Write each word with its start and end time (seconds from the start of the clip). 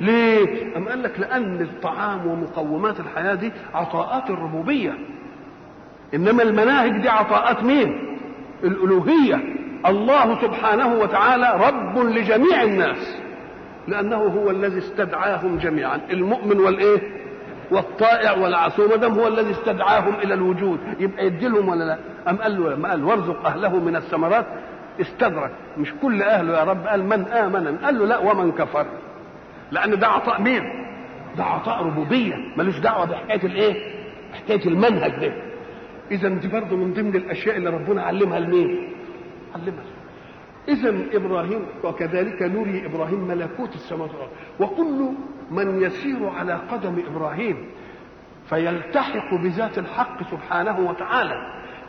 ليه؟ 0.00 0.76
أم 0.76 0.88
قال 0.88 1.02
لك 1.02 1.20
لأن 1.20 1.60
الطعام 1.60 2.26
ومقومات 2.26 3.00
الحياة 3.00 3.34
دي 3.34 3.52
عطاءات 3.74 4.30
الربوبية. 4.30 4.94
إنما 6.14 6.42
المناهج 6.42 7.02
دي 7.02 7.08
عطاءات 7.08 7.64
مين؟ 7.64 8.18
الألوهية. 8.64 9.40
الله 9.86 10.42
سبحانه 10.42 10.94
وتعالى 10.94 11.68
رب 11.68 11.98
لجميع 11.98 12.62
الناس. 12.62 13.18
لأنه 13.88 14.16
هو 14.16 14.50
الذي 14.50 14.78
استدعاهم 14.78 15.58
جميعا. 15.58 16.00
المؤمن 16.10 16.60
والإيه؟ 16.60 17.00
والطائع 17.70 18.32
والعصوم. 18.32 18.88
ما 18.90 18.96
دام 18.96 19.12
هو 19.12 19.28
الذي 19.28 19.50
استدعاهم 19.50 20.14
إلى 20.14 20.34
الوجود 20.34 20.78
يبقى 21.00 21.26
يديلهم 21.26 21.68
ولا 21.68 21.84
لا؟ 21.84 21.98
أم 22.30 22.36
قال 22.36 22.62
له 22.62 22.70
لما 22.70 22.90
قال 22.90 23.04
وارزق 23.04 23.46
أهله 23.46 23.76
من 23.80 23.96
الثمرات. 23.96 24.46
استدرك. 25.00 25.50
مش 25.78 25.94
كل 26.02 26.22
أهله 26.22 26.58
يا 26.58 26.64
رب. 26.64 26.86
قال 26.86 27.04
من 27.04 27.26
آمن؟ 27.26 27.76
قال 27.76 27.98
له 27.98 28.06
لا 28.06 28.18
ومن 28.18 28.52
كفر. 28.52 28.86
لأن 29.72 29.98
ده 29.98 30.06
عطاء 30.08 30.42
مين؟ 30.42 30.62
ده 31.36 31.44
عطاء 31.44 31.82
ربوبية 31.86 32.34
ملوش 32.56 32.78
دعوة 32.78 33.04
بحكاية 33.04 33.46
الايه؟ 33.46 33.94
حكايه 34.32 34.66
المنهج 34.66 35.10
ده 35.26 35.32
اذا 36.10 36.28
دي 36.28 36.48
برضه 36.48 36.76
من 36.76 36.92
ضمن 36.92 37.16
الأشياء 37.16 37.56
اللي 37.56 37.70
ربنا 37.70 38.02
علمها 38.02 38.40
لمين؟ 38.40 38.92
علمها 39.54 39.84
إذا 40.68 40.94
إبراهيم 41.12 41.66
وكذلك 41.84 42.42
نري 42.42 42.86
إبراهيم 42.86 43.28
ملكوت 43.28 43.74
السماوات 43.74 44.10
والأرض 44.10 44.30
وكل 44.60 45.08
من 45.50 45.82
يسير 45.82 46.28
على 46.28 46.54
قدم 46.54 47.02
إبراهيم 47.10 47.56
فيلتحق 48.48 49.34
بذات 49.34 49.78
الحق 49.78 50.30
سبحانه 50.30 50.78
وتعالى 50.80 51.34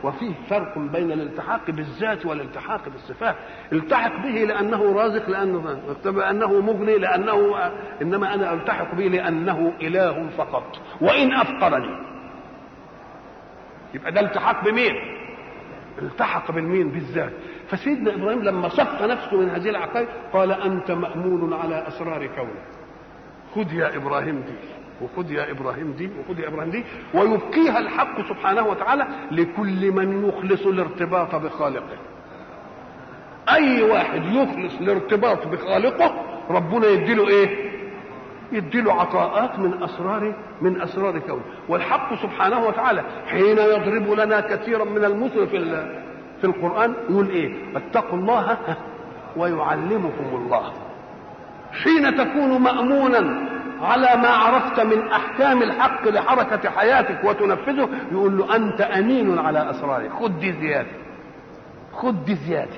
وفيه 0.04 0.34
فرق 0.50 0.78
بين 0.78 1.12
الالتحاق 1.12 1.72
بالذات 1.72 2.26
والالتحاق 2.26 2.90
بالصفات. 2.90 3.36
التحق 3.74 4.24
به 4.24 4.30
لأنه 4.44 4.94
رازق 4.94 5.30
لأنه 5.30 5.80
لأنه 6.06 6.62
مغني 6.62 6.98
لأنه 6.98 7.56
إنما 8.02 8.34
أنا 8.34 8.54
ألتحق 8.54 8.96
به 8.96 9.04
لأنه 9.08 9.74
إله 9.82 10.30
فقط. 10.38 10.64
وإن 11.02 11.34
أفقرني. 11.34 12.08
يبقى 13.94 14.12
ده 14.12 14.22
التحاق 14.22 14.64
بمين؟ 14.66 14.94
التحق 16.02 16.52
بالمين؟ 16.52 16.90
بالذات. 16.90 17.34
فسيدنا 17.68 18.16
إبراهيم 18.16 18.44
لما 18.44 18.70
صف 18.70 19.02
نفسه 19.04 19.38
من 19.38 19.50
هذه 19.50 19.70
العقائد 19.70 20.08
قال 20.34 20.52
أنت 20.52 20.92
مأمون 20.92 21.54
على 21.54 21.88
أسرار 21.88 22.28
كونه 22.28 22.62
خذ 23.56 23.74
يا 23.74 23.96
إبراهيم 23.96 24.36
دي 24.42 24.77
وخذ 25.02 25.32
يا 25.32 25.52
إبراهيم 25.52 25.92
دي 25.92 26.10
وخذ 26.20 26.40
يا 26.40 26.48
إبراهيم 26.48 26.72
دي 26.72 26.84
ويبقيها 27.14 27.80
الحق 27.80 28.22
سبحانه 28.30 28.68
وتعالى 28.68 29.08
لكل 29.32 29.92
من 29.92 30.30
يخلص 30.30 30.66
الارتباط 30.66 31.36
بخالقه. 31.36 31.98
أي 33.50 33.82
واحد 33.82 34.26
يخلص 34.26 34.74
الارتباط 34.82 35.48
بخالقه 35.48 36.14
ربنا 36.50 36.88
يديله 36.88 37.28
إيه؟ 37.28 37.72
يديله 38.52 38.94
عطاءات 38.94 39.60
من 39.60 39.84
اسرار 39.84 40.34
من 40.62 40.82
أسرار 40.82 41.20
كونه. 41.20 41.42
والحق 41.70 42.14
سبحانه 42.22 42.66
وتعالى 42.68 43.04
حين 43.28 43.58
يضرب 43.58 44.12
لنا 44.20 44.40
كثيرا 44.40 44.84
من 44.86 45.06
المثل 45.06 45.48
في 45.48 45.58
في 46.42 46.44
القرآن 46.44 46.94
يقول 47.10 47.30
إيه؟ 47.30 47.54
اتقوا 47.76 48.20
الله 48.20 48.58
ويعلمكم 49.38 50.26
الله. 50.34 50.74
حين 51.84 52.16
تكون 52.18 52.62
مامونا 52.62 53.48
على 53.82 54.22
ما 54.22 54.30
عرفت 54.30 54.80
من 54.80 55.08
أحكام 55.08 55.64
الحق 55.64 56.08
لحركة 56.08 56.70
حياتك 56.70 57.24
وتنفذه 57.24 57.90
يقول 58.12 58.38
له 58.38 58.56
أنت 58.56 58.82
أمين 58.82 59.40
على 59.40 59.70
اسراره 59.70 60.10
خد 60.10 60.40
دي 60.40 60.52
زيادة. 60.54 60.90
خد 61.94 62.26
دي 62.26 62.36
زيادة. 62.36 62.78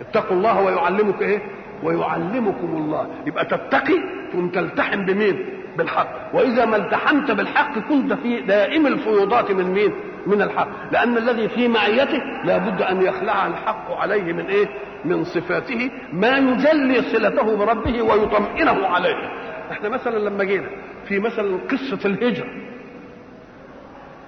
اتقوا 0.00 0.36
الله 0.36 0.60
ويعلمك 0.60 1.22
إيه؟ 1.22 1.42
ويعلمكم 1.82 2.76
الله. 2.76 3.06
يبقى 3.26 3.44
تتقي 3.44 3.96
ثم 4.32 4.48
تلتحم 4.48 5.04
بمين؟ 5.04 5.46
بالحق. 5.78 6.08
وإذا 6.34 6.64
ما 6.64 6.76
التحمت 6.76 7.30
بالحق 7.30 7.78
كنت 7.78 8.12
في 8.12 8.40
دائم 8.40 8.86
الفيوضات 8.86 9.50
من 9.50 9.64
مين؟ 9.64 9.92
من 10.26 10.42
الحق. 10.42 10.68
لأن 10.92 11.16
الذي 11.16 11.48
في 11.48 11.68
معيته 11.68 12.22
لابد 12.44 12.82
أن 12.82 13.02
يخلع 13.02 13.46
الحق 13.46 13.92
عليه 13.92 14.32
من 14.32 14.46
إيه؟ 14.46 14.66
من 15.04 15.24
صفاته 15.24 15.90
ما 16.12 16.38
يجلي 16.38 17.02
صلته 17.02 17.56
بربه 17.56 18.02
ويطمئنه 18.02 18.86
عليه. 18.86 19.30
إحنا 19.70 19.88
مثلا 19.88 20.18
لما 20.18 20.44
جينا 20.44 20.68
في 21.08 21.18
مثلا 21.18 21.58
قصة 21.70 22.08
الهجرة 22.08 22.46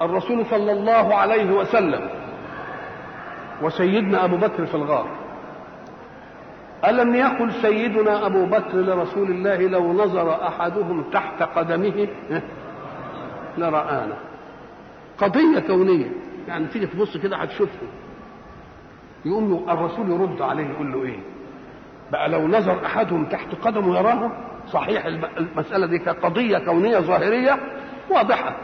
الرسول 0.03 0.47
صلى 0.47 0.73
الله 0.73 1.15
عليه 1.15 1.51
وسلم 1.53 2.09
وسيدنا 3.63 4.25
أبو 4.25 4.37
بكر 4.37 4.67
في 4.67 4.75
الغار 4.75 5.09
ألم 6.89 7.15
يقل 7.15 7.53
سيدنا 7.53 8.27
أبو 8.27 8.47
بكر 8.47 8.77
لرسول 8.77 9.31
الله 9.31 9.57
لو 9.57 9.93
نظر 9.93 10.47
أحدهم 10.49 11.03
تحت 11.13 11.43
قدمه؟ 11.43 12.09
لرآنا. 13.59 14.17
قضية 15.19 15.59
كونية. 15.67 16.11
يعني 16.49 16.67
تيجي 16.67 16.87
تبص 16.87 17.17
كده 17.17 17.37
هتشوفه. 17.37 17.87
يقوم 19.25 19.67
الرسول 19.71 20.11
يرد 20.11 20.43
عليه 20.43 20.67
يقول 20.71 20.93
له 20.93 21.03
إيه؟ 21.03 21.19
بقى 22.13 22.29
لو 22.29 22.49
نظر 22.49 22.87
أحدهم 22.87 23.25
تحت 23.25 23.49
قدمه 23.63 23.99
يراه؟ 23.99 24.31
صحيح 24.69 25.07
المسألة 25.37 25.87
دي 25.87 25.99
كقضيه 25.99 26.59
كونية 26.59 26.99
ظاهرية 26.99 27.59
واضحة. 28.11 28.57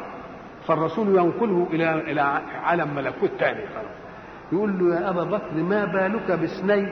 فالرسول 0.67 1.09
ينقله 1.09 1.67
إلى 1.73 1.93
إلى 1.95 2.21
عالم 2.65 2.95
ملكوت 2.95 3.31
ثاني 3.39 3.61
يقول 4.53 4.79
له 4.79 4.95
يا 4.95 5.11
أبا 5.11 5.25
بكر 5.25 5.55
ما 5.55 5.85
بالك 5.85 6.31
باثنين 6.41 6.91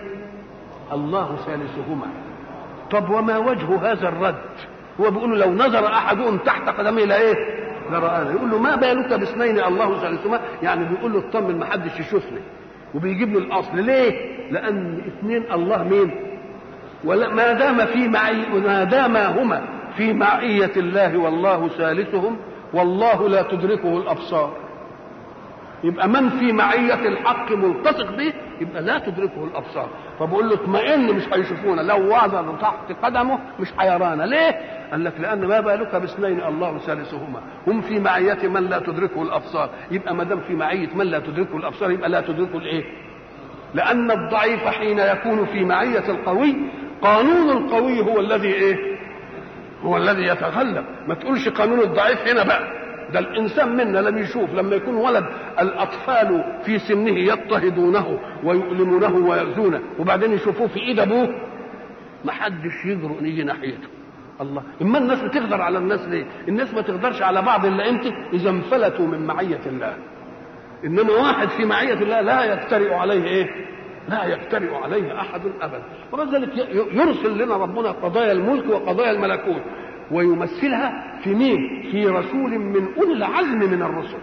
الله 0.93 1.37
ثالثهما. 1.37 2.07
طب 2.91 3.11
وما 3.11 3.39
وجه 3.39 3.93
هذا 3.93 4.09
الرد؟ 4.09 4.43
هو 5.01 5.11
بيقول 5.11 5.41
لو 5.41 5.53
نظر 5.53 5.87
أحدهم 5.87 6.39
تحت 6.39 6.69
قدمه 6.69 7.03
إلى 7.03 7.17
إيه؟ 7.17 7.35
لرآنا 7.91 8.31
يقول 8.31 8.51
له 8.51 8.59
ما 8.59 8.77
بالك 8.77 9.13
باثنين؟ 9.13 9.59
الله 9.65 10.01
ثالثهما. 10.01 10.41
يعني 10.63 10.85
بيقول 10.85 11.13
له 11.13 11.19
اطمن 11.19 11.59
ما 11.59 11.65
حدش 11.67 12.01
يشوفني. 12.01 12.41
وبيجيب 12.95 13.33
له 13.33 13.39
الأصل. 13.39 13.77
ليه؟ 13.77 14.39
لأن 14.51 15.01
اثنين 15.07 15.53
الله 15.53 15.83
مين؟ 15.85 16.11
ولا 17.05 17.29
ما 17.29 17.53
دام 17.53 17.87
في 17.87 18.09
معي 18.09 18.47
ما 18.65 18.85
دام 18.85 19.17
هما 19.17 19.63
في 19.97 20.13
معية 20.13 20.73
الله 20.77 21.19
والله 21.19 21.69
ثالثهم 21.69 22.37
والله 22.73 23.29
لا 23.29 23.43
تدركه 23.43 23.99
الأبصار. 23.99 24.53
يبقى 25.85 26.09
من 26.09 26.29
في 26.29 26.53
معية 26.53 27.09
الحق 27.09 27.53
ملتصق 27.53 28.17
به 28.17 28.33
يبقى 28.61 28.83
لا 28.83 28.99
تدركه 28.99 29.45
الأبصار. 29.45 29.89
فبقول 30.21 30.49
له 30.49 30.55
اطمئن 30.55 31.17
مش 31.17 31.23
هيشوفونا. 31.33 31.81
لو 31.81 32.07
وضع 32.07 32.57
تحت 32.61 32.93
قدمه 33.03 33.39
مش 33.61 33.69
هيرانا 33.79 34.23
ليه؟ 34.23 34.61
قال 34.91 35.05
لك 35.05 35.21
لأن 35.21 35.47
ما 35.47 35.61
بالك 35.61 35.97
باثنين 35.97 36.43
الله 36.43 36.79
ثالثهما. 36.79 37.41
هم 37.67 37.81
في 37.81 38.01
معية 38.01 38.49
من 38.49 38.69
لا 38.69 38.79
تدركه 38.79 39.23
الأبصار. 39.23 39.71
يبقى 39.91 40.15
ما 40.15 40.25
دام 40.25 40.41
في 40.41 40.55
معية 40.55 40.89
من 40.95 41.07
لا 41.07 41.19
تدركه 41.19 41.57
الأبصار 41.57 41.91
يبقى 41.91 42.09
لا 42.09 42.21
تدركه 42.21 42.59
الإيه؟ 42.59 42.85
لأن 43.75 44.11
الضعيف 44.11 44.65
حين 44.67 44.99
يكون 44.99 45.47
في 45.47 45.65
معية 45.65 46.11
القوي 46.11 46.57
قانون 47.03 47.51
القوي 47.51 48.01
هو 48.01 48.21
الذي 48.21 48.49
إيه؟ 48.55 48.99
هو 49.83 49.97
الذي 49.97 50.23
يتغلب 50.23 50.85
ما 51.09 51.15
تقولش 51.15 51.49
قانون 51.49 51.81
الضعيف 51.81 52.29
هنا 52.29 52.43
بقى. 52.43 52.79
ده 53.13 53.19
الإنسان 53.19 53.77
منا 53.77 53.99
لم 53.99 54.19
يشوف 54.19 54.55
لما 54.55 54.77
يكون 54.77 54.95
ولد 54.95 55.25
الأطفال 55.61 56.45
في 56.65 56.79
سنه 56.79 57.19
يضطهدونه 57.19 58.19
ويؤلمونه 58.45 59.15
ويؤذونه 59.29 59.81
وبعدين 59.99 60.33
يشوفوه 60.33 60.67
في 60.67 60.81
إيد 60.81 61.01
أبوه 61.01 61.35
ما 62.25 62.33
حدش 62.33 62.85
يجرؤ 62.85 63.23
يجي 63.23 63.43
ناحيته. 63.45 63.89
الله. 64.41 64.63
إما 64.83 64.99
الناس 64.99 65.21
بتقدر 65.23 65.63
على 65.63 65.79
الناس 65.79 66.01
ليه؟ 66.09 66.27
الناس 66.49 66.75
ما 66.75 66.81
تقدرش 66.83 67.23
على 67.23 67.43
بعض 67.43 67.67
إلا 67.67 67.89
إمتى 67.91 68.13
إذا 68.33 68.51
انفلتوا 68.51 69.07
من 69.07 69.27
معية 69.27 69.61
الله. 69.67 69.95
إنما 70.85 71.13
واحد 71.13 71.49
في 71.49 71.65
معية 71.65 71.95
الله 71.95 72.21
لا 72.21 72.53
يجترئ 72.53 72.95
عليه 72.95 73.25
إيه؟ 73.25 73.47
لا 74.09 74.25
يجترئ 74.25 74.75
عليه 74.75 75.21
أحد 75.21 75.41
أبدا. 75.61 75.83
وبذلك 76.13 76.57
يرسل 76.93 77.39
لنا 77.39 77.57
ربنا 77.57 77.91
قضايا 77.91 78.33
الملك 78.33 78.71
وقضايا 78.71 79.11
الملكوت. 79.11 79.63
ويمثلها 80.11 81.19
في 81.25 81.35
مين؟ 81.35 81.89
في 81.93 82.07
رسول 82.07 82.59
من 82.59 82.89
أولي 82.99 83.13
العزم 83.13 83.59
من 83.59 83.83
الرسل. 83.83 84.19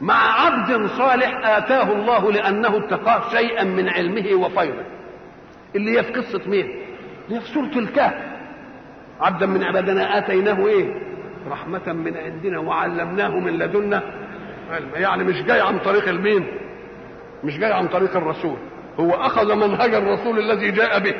مع 0.00 0.40
عبد 0.40 0.86
صالح 0.86 1.46
آتاه 1.56 1.92
الله 1.92 2.32
لأنه 2.32 2.76
اتقاه 2.76 3.30
شيئا 3.30 3.64
من 3.64 3.88
علمه 3.88 4.34
وفيضه. 4.34 4.84
اللي 5.76 5.98
هي 5.98 6.02
في 6.02 6.12
قصة 6.12 6.40
مين؟ 6.46 6.66
اللي 7.26 7.36
هي 7.36 7.40
في 7.40 7.46
سورة 7.46 7.78
الكهف. 7.78 8.14
عبدا 9.20 9.46
من 9.46 9.62
عبادنا 9.64 10.18
آتيناه 10.18 10.66
إيه؟ 10.66 10.94
رحمة 11.50 11.92
من 11.92 12.16
عندنا 12.16 12.58
وعلمناه 12.58 13.38
من 13.38 13.58
لدنا 13.58 14.02
علما 14.70 14.98
يعني 14.98 15.24
مش 15.24 15.42
جاي 15.42 15.60
عن 15.60 15.78
طريق 15.78 16.08
المين؟ 16.08 16.46
مش 17.44 17.58
جاي 17.58 17.72
عن 17.72 17.88
طريق 17.88 18.16
الرسول. 18.16 18.56
هو 19.00 19.10
أخذ 19.10 19.54
منهج 19.54 19.94
الرسول 19.94 20.38
الذي 20.38 20.70
جاء 20.70 20.98
به 20.98 21.14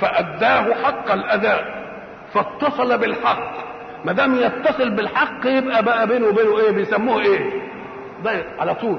فأداه 0.00 0.74
حق 0.82 1.12
الأداء 1.12 1.82
فاتصل 2.34 2.98
بالحق. 2.98 3.72
ما 4.04 4.12
دام 4.12 4.34
يتصل 4.36 4.90
بالحق 4.90 5.46
يبقى 5.46 5.82
بقى 5.84 6.06
بينه 6.06 6.26
وبينه 6.26 6.58
إيه؟ 6.58 6.70
بيسموه 6.70 7.22
إيه؟ 7.22 7.50
ده 8.24 8.44
على 8.58 8.74
طول. 8.74 8.98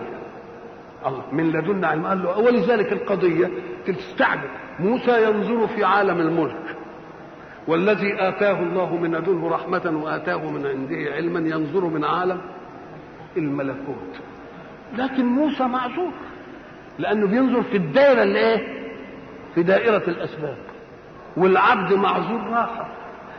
الله 1.05 1.23
من 1.31 1.51
لدنا 1.51 1.87
علم. 1.87 2.05
قال 2.07 2.23
له 2.23 2.37
ولذلك 2.39 2.91
القضية 2.93 3.49
تستعجب 3.85 4.49
موسى 4.79 5.23
ينظر 5.23 5.67
في 5.67 5.83
عالم 5.83 6.19
الملك 6.19 6.75
والذي 7.67 8.27
آتاه 8.27 8.59
الله 8.59 8.95
من 8.95 9.15
لدنه 9.15 9.49
رحمة 9.49 10.01
وآتاه 10.03 10.51
من 10.51 10.67
عنده 10.67 11.13
علما 11.15 11.39
ينظر 11.39 11.85
من 11.85 12.05
عالم 12.05 12.41
الملكوت. 13.37 14.19
لكن 14.97 15.25
موسى 15.25 15.63
معذور. 15.63 16.11
لأنه 16.99 17.27
بينظر 17.27 17.63
في 17.63 17.77
الدائرة 17.77 18.23
اللي 18.23 18.39
إيه؟ 18.39 18.83
في 19.55 19.63
دائرة 19.63 20.03
الأسباب. 20.07 20.57
والعبد 21.37 21.93
معذور 21.93 22.41
راحة 22.49 22.87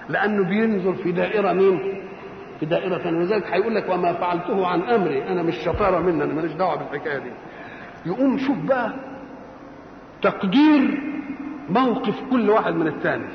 لأنه 0.08 0.44
بينظر 0.48 0.94
في 0.94 1.12
دائرة 1.12 1.52
مين؟ 1.52 2.00
في 2.60 2.66
دائرة 2.66 2.98
ثانية. 2.98 3.18
ولذلك 3.18 3.46
هيقول 3.46 3.74
لك 3.74 3.88
وما 3.90 4.12
فعلته 4.12 4.66
عن 4.66 4.82
أمري. 4.82 5.28
أنا 5.28 5.42
مش 5.42 5.54
شطارة 5.56 5.98
مني 6.00 6.24
أنا 6.24 6.34
ماليش 6.34 6.52
دعوة 6.52 6.76
بالحكاية 6.76 7.18
دي. 7.18 7.30
يقوم 8.06 8.38
شوف 8.38 8.58
بقى 8.58 8.92
تقدير 10.22 11.00
موقف 11.68 12.22
كل 12.30 12.50
واحد 12.50 12.74
من 12.74 12.86
الثاني 12.86 13.26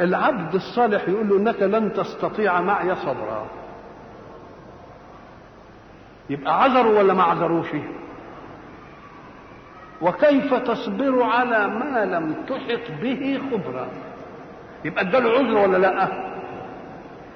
العبد 0.00 0.54
الصالح 0.54 1.08
يقول 1.08 1.28
له 1.28 1.36
إنك 1.36 1.62
لن 1.62 1.92
تستطيع 1.92 2.60
معي 2.60 2.94
صبرا. 2.94 3.46
يبقى 6.30 6.62
عذروا 6.62 6.98
ولا 6.98 7.14
ما 7.14 7.22
عذروش؟ 7.22 7.66
وكيف 10.02 10.54
تصبر 10.54 11.22
على 11.22 11.68
ما 11.68 12.04
لم 12.04 12.34
تحط 12.48 13.00
به 13.02 13.40
خبرا 13.50 13.88
يبقى 14.84 15.02
اداله 15.02 15.30
عذر 15.30 15.58
ولا 15.68 15.76
لا؟ 15.78 16.08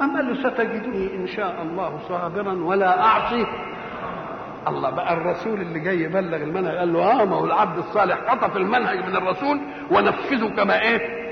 أم 0.03 0.17
قال 0.17 0.27
له 0.27 0.51
ستجدني 0.51 1.15
إن 1.17 1.27
شاء 1.27 1.63
الله 1.63 1.99
صابرا 2.09 2.53
ولا 2.53 3.01
أعصي. 3.03 3.47
الله 4.69 4.91
بقى 4.91 5.13
الرسول 5.15 5.61
اللي 5.61 5.81
جاي 5.81 6.01
يبلغ 6.01 6.37
المنهج 6.37 6.77
قال 6.77 6.93
له 6.93 7.23
آه 7.23 7.25
ما 7.25 7.37
هو 7.37 7.45
العبد 7.45 7.79
الصالح 7.79 8.19
خطف 8.31 8.57
المنهج 8.57 8.99
من 9.07 9.17
الرسول 9.17 9.61
ونفذه 9.91 10.49
كما 10.57 10.81
إيه؟ 10.83 11.23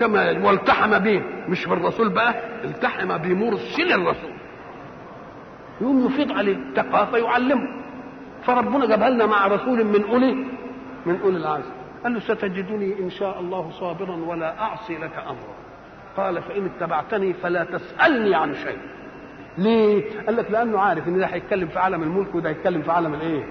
كما 0.00 0.46
والتحم 0.46 0.98
به. 0.98 1.22
مش 1.48 1.66
بالرسول 1.66 2.08
بقى 2.08 2.34
التحم 2.64 3.18
بمرسل 3.18 3.92
الرسول. 3.92 4.32
يقوم 5.80 6.06
يفيض 6.06 6.32
عليه 6.32 6.56
تقى 6.76 7.06
فيعلمه 7.06 7.83
فربنا 8.46 8.86
جابها 8.86 9.10
لنا 9.10 9.26
مع 9.26 9.46
رسول 9.46 9.84
من 9.84 10.04
أولي 10.04 10.34
من 11.06 11.20
أولي 11.24 11.36
العزم 11.36 11.72
قال 12.04 12.14
له 12.14 12.20
ستجدني 12.20 12.98
إن 12.98 13.10
شاء 13.10 13.40
الله 13.40 13.70
صابرا 13.70 14.16
ولا 14.16 14.60
أعصي 14.60 14.98
لك 14.98 15.16
أمرا. 15.16 15.54
قال 16.16 16.42
فإن 16.42 16.66
اتبعتني 16.66 17.32
فلا 17.32 17.64
تسألني 17.64 18.34
عن 18.34 18.54
شيء. 18.54 18.78
ليه؟ 19.58 20.20
قال 20.26 20.36
لك 20.36 20.50
لأنه 20.50 20.78
عارف 20.78 21.08
إن 21.08 21.18
ده 21.18 21.26
هيتكلم 21.26 21.68
في 21.68 21.78
عالم 21.78 22.02
الملك 22.02 22.34
وده 22.34 22.50
هيتكلم 22.50 22.82
في 22.82 22.90
عالم 22.90 23.14
الإيه؟ 23.14 23.44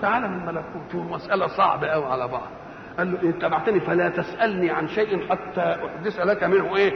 في 0.00 0.06
عالم 0.06 0.32
الملكوت. 0.32 0.94
ومساله 0.94 1.46
صعبة 1.46 1.86
قوي 1.86 2.04
على 2.04 2.28
بعض. 2.28 2.48
قال 2.98 3.12
له 3.12 3.22
إن 3.22 3.28
اتبعتني 3.28 3.80
فلا 3.80 4.08
تسألني 4.08 4.70
عن 4.70 4.88
شيء 4.88 5.28
حتى 5.28 5.60
أحدث 5.86 6.20
لك 6.20 6.44
منه 6.44 6.76
إيه؟ 6.76 6.92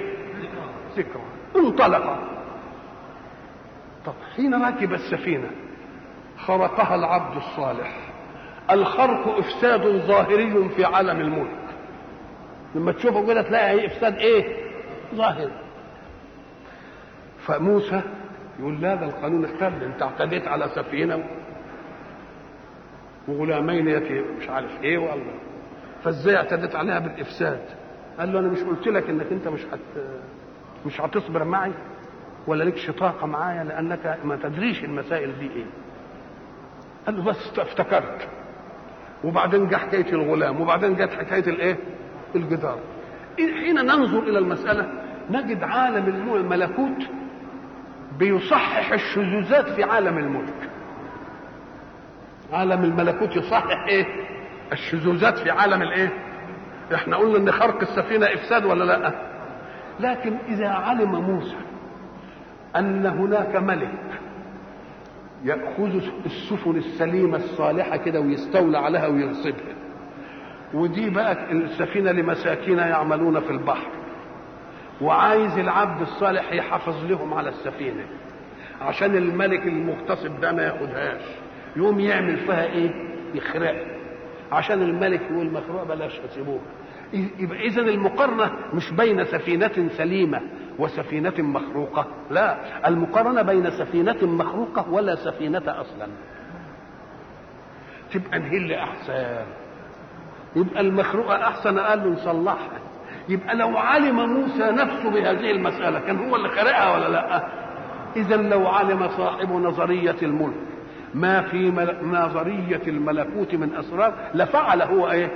ذكرى. 0.96 1.22
انطلق. 1.56 2.18
طب 4.06 4.14
حين 4.36 4.64
ركب 4.64 4.92
السفينة 4.92 5.50
خرقها 6.46 6.94
العبد 6.94 7.36
الصالح. 7.36 7.96
الخرق 8.70 9.28
إفساد 9.38 9.86
ظاهري 9.86 10.68
في 10.68 10.84
عالم 10.84 11.20
الملك. 11.20 11.58
لما 12.74 12.92
تشوفه 12.92 13.26
كده 13.26 13.42
تلاقي 13.42 13.86
إفساد 13.86 14.14
إيه؟ 14.18 14.56
ظاهري 15.14 15.52
فموسى 17.46 18.02
يقول 18.60 18.80
لا 18.80 18.94
ده 18.94 19.06
القانون 19.06 19.44
اختل 19.44 19.84
أنت 19.84 20.02
اعتديت 20.02 20.48
على 20.48 20.68
سفينة 20.68 21.24
وغلامين 23.28 23.88
يتي 23.88 24.20
مش 24.20 24.48
عارف 24.48 24.82
إيه 24.82 24.98
والله. 24.98 25.34
فإزاي 26.04 26.36
اعتديت 26.36 26.76
عليها 26.76 26.98
بالإفساد؟ 26.98 27.60
قال 28.18 28.32
له 28.32 28.38
أنا 28.38 28.48
مش 28.48 28.58
قلت 28.62 28.86
لك 28.88 29.10
إنك 29.10 29.26
أنت 29.32 29.48
مش 29.48 29.60
هت 29.64 30.04
مش 30.86 31.00
هتصبر 31.00 31.44
معي 31.44 31.72
ولا 32.46 32.64
لكش 32.64 32.90
طاقه 32.90 33.26
معايا 33.26 33.64
لأنك 33.64 34.18
ما 34.24 34.36
تدريش 34.36 34.84
المسائل 34.84 35.38
دي 35.38 35.50
إيه. 35.56 35.64
قال 37.06 37.16
له 37.16 37.22
بس 37.24 37.58
افتكرت. 37.58 38.28
وبعدين 39.24 39.68
جه 39.68 39.76
حكاية 39.76 40.12
الغلام 40.12 40.60
وبعدين 40.60 40.94
جت 40.96 41.10
حكاية 41.14 41.46
الايه؟ 41.50 41.76
الجدار. 42.34 42.78
حين 43.38 43.74
ننظر 43.74 44.18
إلى 44.18 44.38
المسألة 44.38 44.88
نجد 45.30 45.62
عالم 45.62 46.08
الملكوت 46.34 47.02
بيصحح 48.18 48.92
الشذوذات 48.92 49.68
في 49.68 49.82
عالم 49.84 50.18
الملك. 50.18 50.54
عالم 52.52 52.84
الملكوت 52.84 53.36
يصحح 53.36 53.86
إيه؟ 53.88 54.06
الشذوذات 54.72 55.38
في 55.38 55.50
عالم 55.50 55.82
الإيه؟ 55.82 56.08
إحنا 56.94 57.16
قلنا 57.16 57.36
إن 57.36 57.52
خرق 57.52 57.80
السفينة 57.80 58.26
إفساد 58.26 58.64
ولا 58.64 58.84
لأ؟ 58.84 59.12
لكن 60.00 60.36
إذا 60.48 60.68
علم 60.68 61.10
موسى 61.14 61.56
أن 62.76 63.06
هناك 63.06 63.56
ملك 63.56 63.98
يأخذ 65.44 66.00
السفن 66.26 66.76
السليمة 66.76 67.36
الصالحة 67.36 67.96
كده 67.96 68.20
ويستولى 68.20 68.78
عليها 68.78 69.06
ويغصبها 69.06 69.74
ودي 70.74 71.10
بقى 71.10 71.52
السفينة 71.52 72.12
لمساكين 72.12 72.78
يعملون 72.78 73.40
في 73.40 73.50
البحر. 73.50 73.90
وعايز 75.00 75.58
العبد 75.58 76.00
الصالح 76.00 76.52
يحافظ 76.52 77.04
لهم 77.10 77.34
على 77.34 77.48
السفينة. 77.48 78.04
عشان 78.80 79.16
الملك 79.16 79.66
المغتصب 79.66 80.40
ده 80.40 80.52
ما 80.52 80.62
ياخدهاش. 80.62 81.22
يقوم 81.76 82.00
يعمل 82.00 82.36
فيها 82.36 82.64
إيه؟ 82.64 82.90
يخرق 83.34 83.86
عشان 84.52 84.82
الملك 84.82 85.20
يقول 85.30 85.50
مخروق 85.52 85.82
بلاش 85.82 86.18
تسيبوها. 86.18 86.60
يبقى 87.38 87.66
اذا 87.66 87.80
المقارنة 87.80 88.50
مش 88.74 88.90
بين 88.92 89.24
سفينة 89.24 89.88
سليمة 89.96 90.40
وسفينة 90.78 91.34
مخروقة. 91.38 92.06
لا 92.30 92.56
المقارنة 92.88 93.42
بين 93.42 93.70
سفينة 93.70 94.16
مخروقة 94.22 94.90
ولا 94.90 95.14
سفينة 95.14 95.62
أصلا. 95.66 96.08
تبقى 98.12 98.36
اللي 98.36 98.82
احسن 98.82 99.44
يبقى 100.56 100.80
المخروقة 100.80 101.36
أحسن 101.48 101.78
قال 101.78 101.98
له 102.04 102.10
نصلحها 102.10 102.78
يبقى 103.28 103.54
لو 103.56 103.78
علم 103.78 104.16
موسى 104.16 104.70
نفسه 104.70 105.10
بهذه 105.10 105.50
المسألة 105.50 105.98
كان 106.00 106.28
هو 106.28 106.36
اللي 106.36 106.48
خلقها 106.48 106.94
ولا 106.96 107.08
لأ؟ 107.08 107.42
اذا 108.16 108.36
لو 108.36 108.66
علم 108.66 109.08
صاحب 109.08 109.52
نظرية 109.52 110.16
الملك 110.22 110.56
ما 111.14 111.42
في 111.42 111.70
نظرية 112.02 112.82
الملكوت 112.86 113.54
من 113.54 113.74
أسرار 113.76 114.14
لفعل 114.34 114.82
هو 114.82 115.10
إيه؟ 115.10 115.30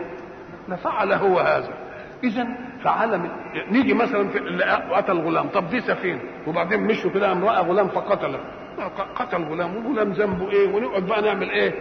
لفعل 0.69 1.13
هو 1.13 1.39
هذا. 1.39 1.86
اذا 2.25 2.47
فعلم 2.83 3.29
نيجي 3.71 3.95
مثلا 3.95 4.29
في 4.29 4.39
قتل 4.93 5.19
غلام. 5.19 5.49
طب 5.49 5.69
دي 5.71 5.81
سفينة. 5.81 6.21
وبعدين 6.47 6.81
مشوا 6.81 7.11
كده 7.11 7.33
امرأة 7.33 7.61
غلام 7.61 7.89
فقتله 7.89 8.41
قتل 9.17 9.45
غلام. 9.45 9.77
والغلام 9.77 10.13
ذنبه 10.13 10.51
إيه؟ 10.51 10.75
ونقعد 10.75 11.07
بقى 11.07 11.23
نعمل 11.23 11.51
إيه؟ 11.51 11.75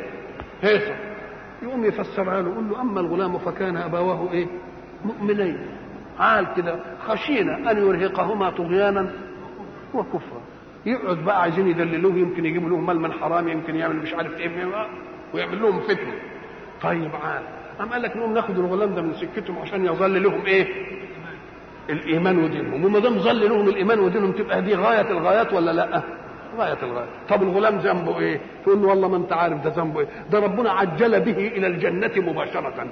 هيصة. 0.62 0.96
يقوم 1.64 1.86
يفسرها 1.86 2.42
له 2.42 2.50
يقول 2.52 2.70
له 2.70 2.82
أما 2.82 3.00
الغلام 3.00 3.38
فكان 3.38 3.78
أبواه 3.78 4.32
إيه؟ 4.32 4.48
مؤمنين. 5.06 5.68
عال 6.20 6.54
كده 6.58 6.80
خشينا 7.08 7.72
أن 7.72 7.78
يرهقهما 7.78 8.50
طغيانا 8.50 9.12
وكفرا. 9.94 10.42
يقعد 10.86 11.18
بقى 11.18 11.42
عايزين 11.42 11.68
يدللوه 11.68 12.14
يمكن 12.14 12.46
يجيبوا 12.46 12.70
لهم 12.70 12.86
مال 12.86 13.00
من 13.00 13.12
حرام 13.14 13.48
يمكن 13.48 13.76
يعمل 13.76 13.96
مش 13.96 14.14
عارف 14.14 14.38
إيه 14.38 14.86
ويعمل 15.34 15.62
لهم 15.62 15.80
فتنة. 15.80 16.14
طيب 16.82 17.12
عال. 17.24 17.44
قام 17.80 17.90
قال 17.94 18.02
لك 18.02 18.18
نقوم 18.18 18.34
ناخد 18.34 18.58
الغلام 18.60 18.96
ده 18.96 19.02
من 19.02 19.14
سكتهم 19.14 19.60
عشان 19.60 19.86
يظل 19.86 20.24
لهم 20.24 20.46
إيه؟ 20.46 20.68
الإيمان 21.90 22.38
ودينهم. 22.44 22.86
وما 22.86 23.00
دام 23.00 23.20
ظل 23.20 23.50
لهم 23.50 23.70
الإيمان 23.70 24.00
ودينهم 24.00 24.32
تبقى 24.32 24.62
دي 24.62 24.76
غاية 24.76 25.12
الغايات 25.12 25.54
ولا 25.54 25.72
لأ؟ 25.72 26.02
غاية 26.58 26.78
الغايات 26.84 27.10
طب 27.30 27.44
الغلام 27.44 27.78
ذنبه 27.78 28.20
إيه؟ 28.20 28.40
تقول 28.64 28.82
له 28.82 28.88
والله 28.88 29.08
ما 29.08 29.18
أنت 29.18 29.34
عارف 29.34 29.64
ده 29.64 29.70
ذنبه 29.84 30.00
إيه. 30.00 30.08
ده 30.32 30.40
ربنا 30.40 30.72
عجل 30.72 31.22
به 31.22 31.48
إلى 31.48 31.68
الجنة 31.68 32.12
مباشرة. 32.18 32.88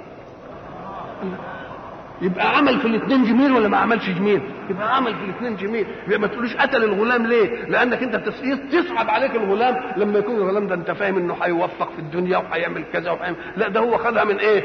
يبقى 2.24 2.56
عمل 2.56 2.78
في 2.80 2.84
الاثنين 2.86 3.24
جميل 3.24 3.52
ولا 3.52 3.68
ما 3.68 3.76
عملش 3.76 4.10
جميل 4.10 4.40
يبقى 4.70 4.96
عمل 4.96 5.14
في 5.14 5.24
الاثنين 5.24 5.56
جميل 5.56 5.86
يبقى 6.06 6.18
ما 6.18 6.26
تقولوش 6.26 6.56
قتل 6.56 6.84
الغلام 6.84 7.26
ليه 7.26 7.64
لأنك 7.64 8.02
أنت 8.02 8.16
تصعب 8.72 9.10
عليك 9.10 9.34
الغلام 9.36 9.76
لما 9.96 10.18
يكون 10.18 10.34
الغلام 10.36 10.66
ده 10.66 10.74
أنت 10.74 10.90
فاهم 10.90 11.16
إنه 11.16 11.36
هيوفق 11.42 11.92
في 11.92 11.98
الدنيا 11.98 12.38
وهيعمل 12.38 12.84
كذا 12.92 13.10
وهيعمل 13.10 13.36
لا 13.56 13.68
ده 13.68 13.80
هو 13.80 13.96
خدها 13.98 14.24
من 14.24 14.36
إيه 14.36 14.62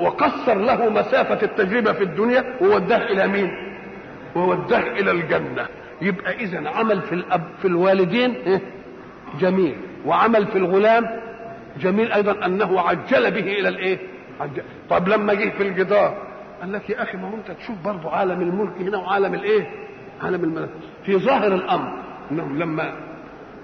وقصر 0.00 0.54
له 0.54 0.88
مسافة 0.90 1.42
التجربة 1.42 1.92
في 1.92 2.04
الدنيا 2.04 2.44
ووداه 2.60 2.98
إلى 3.12 3.26
مين؟ 3.28 3.50
ووداه 4.34 4.78
إلى 5.00 5.10
الجنة 5.10 5.66
يبقى 6.02 6.34
إذا 6.34 6.68
عمل 6.68 7.00
في 7.02 7.12
الأب 7.14 7.42
في 7.62 7.68
الوالدين 7.68 8.34
إيه؟ 8.46 8.60
جميل 9.40 9.76
وعمل 10.06 10.46
في 10.46 10.58
الغلام 10.58 11.06
جميل 11.80 12.12
أيضا 12.12 12.46
أنه 12.46 12.80
عجل 12.80 13.30
به 13.30 13.40
إلى 13.58 13.68
الإيه؟ 13.68 13.98
طب 14.90 15.08
لما 15.08 15.34
جه 15.34 15.50
في 15.50 15.62
الجدار 15.62 16.14
قال 16.60 16.72
لك 16.72 16.90
يا 16.90 17.02
أخي 17.02 17.16
ما 17.18 17.30
هو 17.30 17.34
أنت 17.34 17.50
تشوف 17.50 17.76
برضه 17.84 18.10
عالم 18.10 18.40
الملك 18.40 18.72
هنا 18.80 18.98
وعالم 18.98 19.34
الإيه؟ 19.34 19.70
عالم 20.22 20.44
الملكوت 20.44 20.82
في 21.04 21.16
ظاهر 21.18 21.54
الأمر 21.54 21.92
أنهم 22.30 22.58
لما 22.58 22.92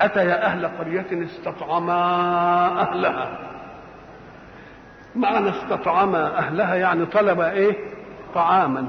أتيا 0.00 0.46
أهل 0.46 0.66
قرية 0.66 1.24
استطعما 1.24 1.94
أهلها. 2.80 3.38
معنى 5.16 5.48
استطعما 5.48 6.38
أهلها 6.38 6.74
يعني 6.74 7.06
طلب 7.06 7.40
إيه؟ 7.40 7.76
طعاما. 8.34 8.88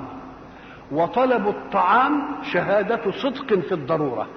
وطلب 0.92 1.48
الطعام 1.48 2.24
شهادة 2.54 3.12
صدق 3.12 3.54
في 3.60 3.72
الضرورة. 3.72 4.28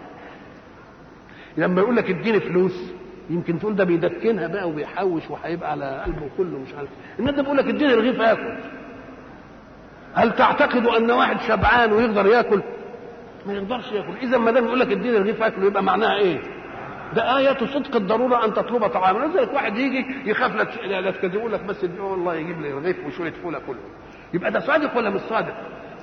لما 1.57 1.81
يقول 1.81 1.97
لك 1.97 2.11
اديني 2.11 2.41
فلوس 2.41 2.93
يمكن 3.31 3.59
تقول 3.59 3.77
ده 3.77 3.85
بيدكنها 3.85 4.47
بقى 4.47 4.69
وبيحوش 4.69 5.31
وهيبقى 5.31 5.71
على 5.71 6.03
قلبه 6.05 6.29
كله 6.37 6.59
مش 6.59 6.75
عارف. 6.75 6.89
الناس 7.19 7.35
ده 7.35 7.43
بيقول 7.43 7.57
لك 7.57 7.67
اديني 7.69 7.95
رغيف 7.95 8.21
اكل 8.21 8.57
هل 10.15 10.33
تعتقد 10.35 10.87
أن 10.87 11.11
واحد 11.11 11.41
شبعان 11.41 11.93
ويقدر 11.93 12.27
ياكل؟ 12.27 12.63
ما 13.47 13.53
يقدرش 13.53 13.93
ياكل. 13.93 14.13
إذا 14.23 14.39
ما 14.39 14.51
دام 14.51 14.65
يقول 14.65 14.81
لك 14.81 14.91
اديني 14.93 15.19
رغيف 15.19 15.43
اكل 15.43 15.65
يبقى 15.65 15.83
معناها 15.83 16.17
إيه؟ 16.17 16.39
ده 17.15 17.37
آية 17.39 17.59
صدق 17.67 17.97
الضرورة 17.97 18.45
أن 18.45 18.55
تطلب 18.55 18.87
طعاما. 18.87 19.27
لذلك 19.27 19.55
واحد 19.55 19.79
يجي 19.79 20.31
يخاف 20.31 20.55
لا 20.85 21.01
لا 21.01 21.11
تكذبوا 21.11 21.49
لك 21.49 21.63
بس 21.65 21.85
والله 22.01 22.35
يجيب 22.35 22.61
لي 22.61 22.73
رغيف 22.73 23.07
وشوية 23.07 23.33
فولة 23.43 23.59
كله 23.67 23.79
يبقى 24.35 24.51
ده 24.51 24.61
صادق 24.61 24.97
ولا 24.97 25.11
مش 25.11 25.21
صادق؟ 25.21 25.55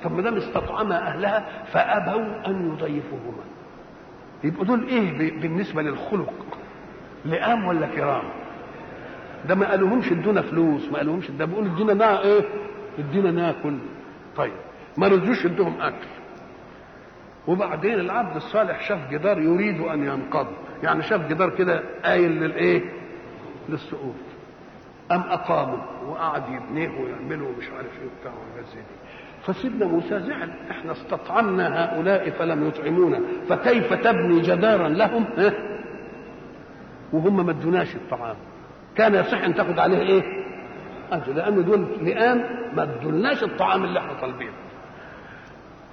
طب 0.04 0.12
ما 0.12 0.22
دام 0.22 0.36
استطعم 0.36 0.92
أهلها 0.92 1.44
فأبوا 1.72 2.46
أن 2.46 2.72
يضيفوهما. 2.72 3.44
يبقوا 4.44 4.64
دول 4.64 4.86
إيه 4.88 5.40
بالنسبة 5.40 5.82
للخلق؟ 5.82 6.32
لئام 7.24 7.64
ولا 7.66 7.86
كرام؟ 7.86 8.22
ده 9.48 9.54
ما 9.54 9.70
قالوهمش 9.70 10.12
ادونا 10.12 10.42
فلوس 10.42 10.88
ما 10.92 10.98
قالوهمش 10.98 11.30
ده 11.30 11.44
بيقولوا 11.44 11.72
ادينا 11.74 11.94
نا 11.94 12.22
إيه؟ 12.22 12.40
ادينا 12.98 13.30
ناكل. 13.30 13.78
طيب 14.36 14.52
ما 14.98 15.08
رضوش 15.08 15.46
ادوهم 15.46 15.80
أكل. 15.80 16.06
وبعدين 17.48 17.94
العبد 17.94 18.36
الصالح 18.36 18.88
شاف 18.88 19.10
جدار 19.10 19.38
يريد 19.38 19.80
أن 19.80 20.04
ينقض. 20.04 20.46
يعني 20.82 21.02
شاف 21.02 21.28
جدار 21.28 21.50
كده 21.50 21.82
قايل 22.04 22.30
للإيه؟ 22.32 22.82
للسقوط. 23.68 24.14
أم 25.12 25.20
أقاموا؟ 25.20 25.78
وقعد 26.08 26.42
يبنيه 26.48 26.88
ويعمله 26.88 27.46
ومش 27.46 27.68
عارف 27.76 27.98
إيه 28.00 28.06
وبتاع 28.06 28.32
وحاجات 28.32 28.66
زي 28.66 28.80
دي. 28.80 28.86
فسيدنا 29.42 29.86
موسى 29.86 30.20
زعل 30.20 30.50
إحنا 30.70 30.92
استطعمنا 30.92 31.84
هؤلاء 31.84 32.30
فلم 32.30 32.68
يطعمونا. 32.68 33.20
فكيف 33.48 33.92
تبني 33.92 34.40
جدارا 34.40 34.88
لهم؟ 34.88 35.24
ها؟ 35.36 35.52
وهم 37.14 37.46
ما 37.46 37.50
ادوناش 37.50 37.94
الطعام. 37.96 38.36
كان 38.96 39.14
يصح 39.14 39.42
أن 39.44 39.54
تاخد 39.54 39.78
عليه 39.78 39.98
إيه؟ 39.98 40.22
أجر. 41.12 41.32
لأن 41.32 41.64
دول 41.64 41.86
لئام 42.00 42.44
ما 42.76 42.82
ادولناش 42.82 43.42
الطعام 43.42 43.84
اللي 43.84 43.98
إحنا 43.98 44.12
طالبينه. 44.20 44.52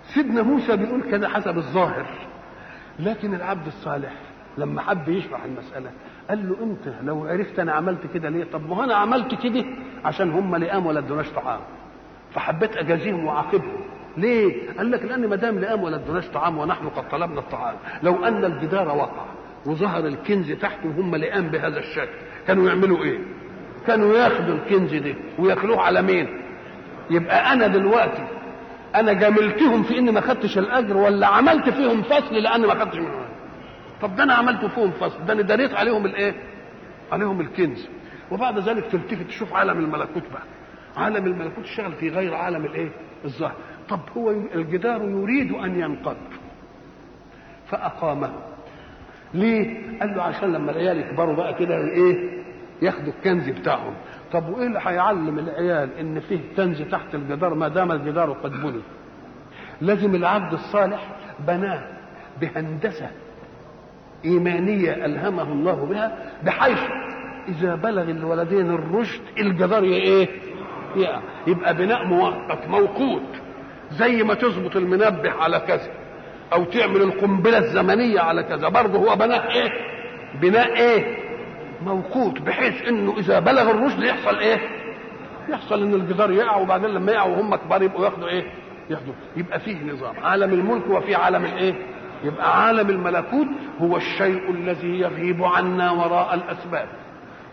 سيدنا 0.04 0.42
موسى 0.42 0.78
بيقول 0.78 1.02
كده 1.12 1.30
حسب 1.30 1.58
الظاهر. 1.58 2.06
لكن 3.00 3.34
العبد 3.34 3.68
الصالح 3.68 4.12
لما 4.58 4.82
حب 4.82 5.10
يشرح 5.10 5.44
المسألة 5.44 5.92
قال 6.30 6.50
له 6.50 6.56
أنت 6.64 6.94
لو 7.04 7.26
عرفت 7.28 7.60
أنا 7.60 7.72
عملت 7.72 8.08
كده 8.14 8.30
ليه؟ 8.30 8.44
طب 8.44 8.70
ما 8.70 8.84
أنا 8.84 8.96
عملت 8.96 9.36
كده 9.44 9.66
عشان 10.06 10.32
هم 10.32 10.56
لئام 10.56 10.86
ولا 10.86 11.00
ادوناش 11.00 11.30
طعام. 11.30 11.60
فحبيت 12.32 12.78
أجازيهم 12.78 13.26
وأعاقبهم. 13.26 13.82
ليه؟ 14.18 14.78
قال 14.78 14.92
لك 14.92 15.04
لأن 15.04 15.28
ما 15.28 15.36
دام 15.36 15.60
لئام 15.60 15.84
ولا 15.84 15.96
ادوناش 15.96 16.28
طعام 16.28 16.58
ونحن 16.58 16.90
قد 16.90 17.10
طلبنا 17.10 17.40
الطعام. 17.40 17.76
لو 18.04 18.26
أن 18.26 18.46
الجدار 18.46 18.88
وقع. 18.88 19.26
وظهر 19.66 20.08
الكنز 20.08 20.52
تحته 20.52 20.90
وهم 20.90 21.16
لئام 21.16 21.48
بهذا 21.48 21.80
الشكل. 21.80 22.14
كانوا 22.48 22.68
يعملوا 22.70 23.04
إيه؟ 23.04 23.20
كانوا 23.88 24.18
ياخدوا 24.18 24.56
الكنز 24.56 24.96
ده 24.96 25.16
وياكلوه 25.40 25.82
على 25.82 26.02
مين؟ 26.02 26.42
يبقى 27.10 27.54
أنا 27.54 27.68
دلوقتي 27.68 28.28
أنا 28.96 29.14
جاملتهم 29.14 29.84
في 29.84 29.98
اني 29.98 30.12
ما 30.12 30.22
خدتش 30.22 30.58
الأجر 30.58 30.98
ولا 30.98 31.28
عملت 31.28 31.70
فيهم 31.70 32.02
فصل 32.02 32.36
لأن 32.36 32.62
ما 32.66 32.74
خدتش 32.86 32.98
منهم. 32.98 33.26
طب 34.02 34.16
ده 34.16 34.24
أنا 34.24 34.34
عملت 34.34 34.66
فيهم 34.66 34.92
فصل. 34.92 35.26
ده 35.26 35.34
أنا 35.34 35.42
دريت 35.42 35.74
عليهم 35.74 36.06
الإيه؟ 36.06 36.36
عليهم 37.12 37.42
الكنز. 37.42 37.88
وبعد 38.32 38.60
ذلك 38.60 38.86
تلتفت 38.86 39.28
تشوف 39.28 39.54
عالم 39.54 39.80
الملكوت 39.80 40.24
بقى. 40.34 40.44
عالم 40.98 41.26
الملكوت 41.26 41.64
اشتغل 41.64 41.94
في 41.94 42.10
غير 42.10 42.34
عالم 42.36 42.66
الإيه؟ 42.66 42.90
الظاهر. 43.26 43.56
طب 43.90 44.00
هو 44.18 44.32
الجدار 44.32 45.02
يريد 45.02 45.52
أن 45.52 45.80
ينقض. 45.80 46.18
فأقامه. 47.68 48.32
ليه؟ 49.34 49.78
قال 50.00 50.16
له 50.16 50.24
عشان 50.24 50.54
لما 50.54 50.72
العيال 50.72 51.00
يكبروا 51.00 51.36
بقى 51.36 51.54
كده 51.54 51.76
إيه 51.78 52.42
ياخدوا 52.82 53.14
الكنز 53.14 53.50
بتاعهم. 53.50 53.94
طب 54.34 54.50
وايه 54.50 54.68
اللي 54.68 54.80
هيعلم 54.84 55.40
العيال 55.40 55.90
ان 56.00 56.20
فيه 56.20 56.40
كنز 56.58 56.82
تحت 56.82 57.16
الجدار 57.16 57.54
ما 57.54 57.68
دام 57.68 57.92
الجدار 57.92 58.32
قد 58.32 58.52
بني؟ 58.52 58.82
لازم 59.82 60.16
العبد 60.16 60.54
الصالح 60.54 61.08
بناه 61.48 61.84
بهندسة 62.42 63.10
إيمانية 64.26 65.06
ألهمه 65.06 65.44
الله 65.52 65.86
بها 65.86 66.18
بحيث 66.44 66.80
إذا 67.48 67.76
بلغ 67.76 68.04
الولدين 68.04 68.70
الرشد 68.72 69.22
الجدار 69.38 69.84
إيه؟ 69.84 70.28
يبقى 71.48 71.74
بناء 71.76 72.06
مؤقت 72.06 72.68
موقوت 72.68 73.22
زي 73.92 74.24
ما 74.24 74.34
تظبط 74.34 74.76
المنبه 74.76 75.32
على 75.32 75.60
كذا. 75.60 75.90
أو 76.54 76.64
تعمل 76.64 77.02
القنبلة 77.02 77.58
الزمنية 77.58 78.20
على 78.20 78.44
كذا. 78.44 78.70
برضه 78.70 79.00
هو 79.00 79.16
بناء 79.16 79.52
إيه؟ 79.52 79.70
بناء 80.42 80.76
إيه؟ 80.78 81.18
موقوت 81.86 82.42
بحيث 82.42 82.88
إنه 82.88 83.18
إذا 83.18 83.40
بلغ 83.40 83.72
الرشد 83.72 84.04
يحصل 84.04 84.38
إيه؟ 84.40 84.60
يحصل 85.50 85.82
إن 85.84 85.94
الجدار 85.94 86.32
يقع 86.32 86.58
وبعدين 86.58 86.90
لما 86.90 87.12
يقعوا 87.12 87.36
وهم 87.36 87.56
كبار 87.56 87.82
يبقوا 87.84 88.06
ياخدوا 88.06 88.28
إيه؟ 88.28 88.44
ياخدوا. 88.90 89.14
يبقى 89.36 89.60
فيه 89.60 89.84
نظام. 89.84 90.16
عالم 90.24 90.54
الملك 90.54 90.88
وفي 90.90 91.16
عالم 91.16 91.46
الإيه؟ 91.46 91.74
يبقى 92.24 92.66
عالم 92.66 92.90
الملكوت 92.90 93.48
هو 93.82 93.98
الشيء 93.98 94.52
الذي 94.52 95.00
يغيب 95.00 95.44
عنا 95.44 95.92
وراء 95.92 96.34
الأسباب. 96.34 96.88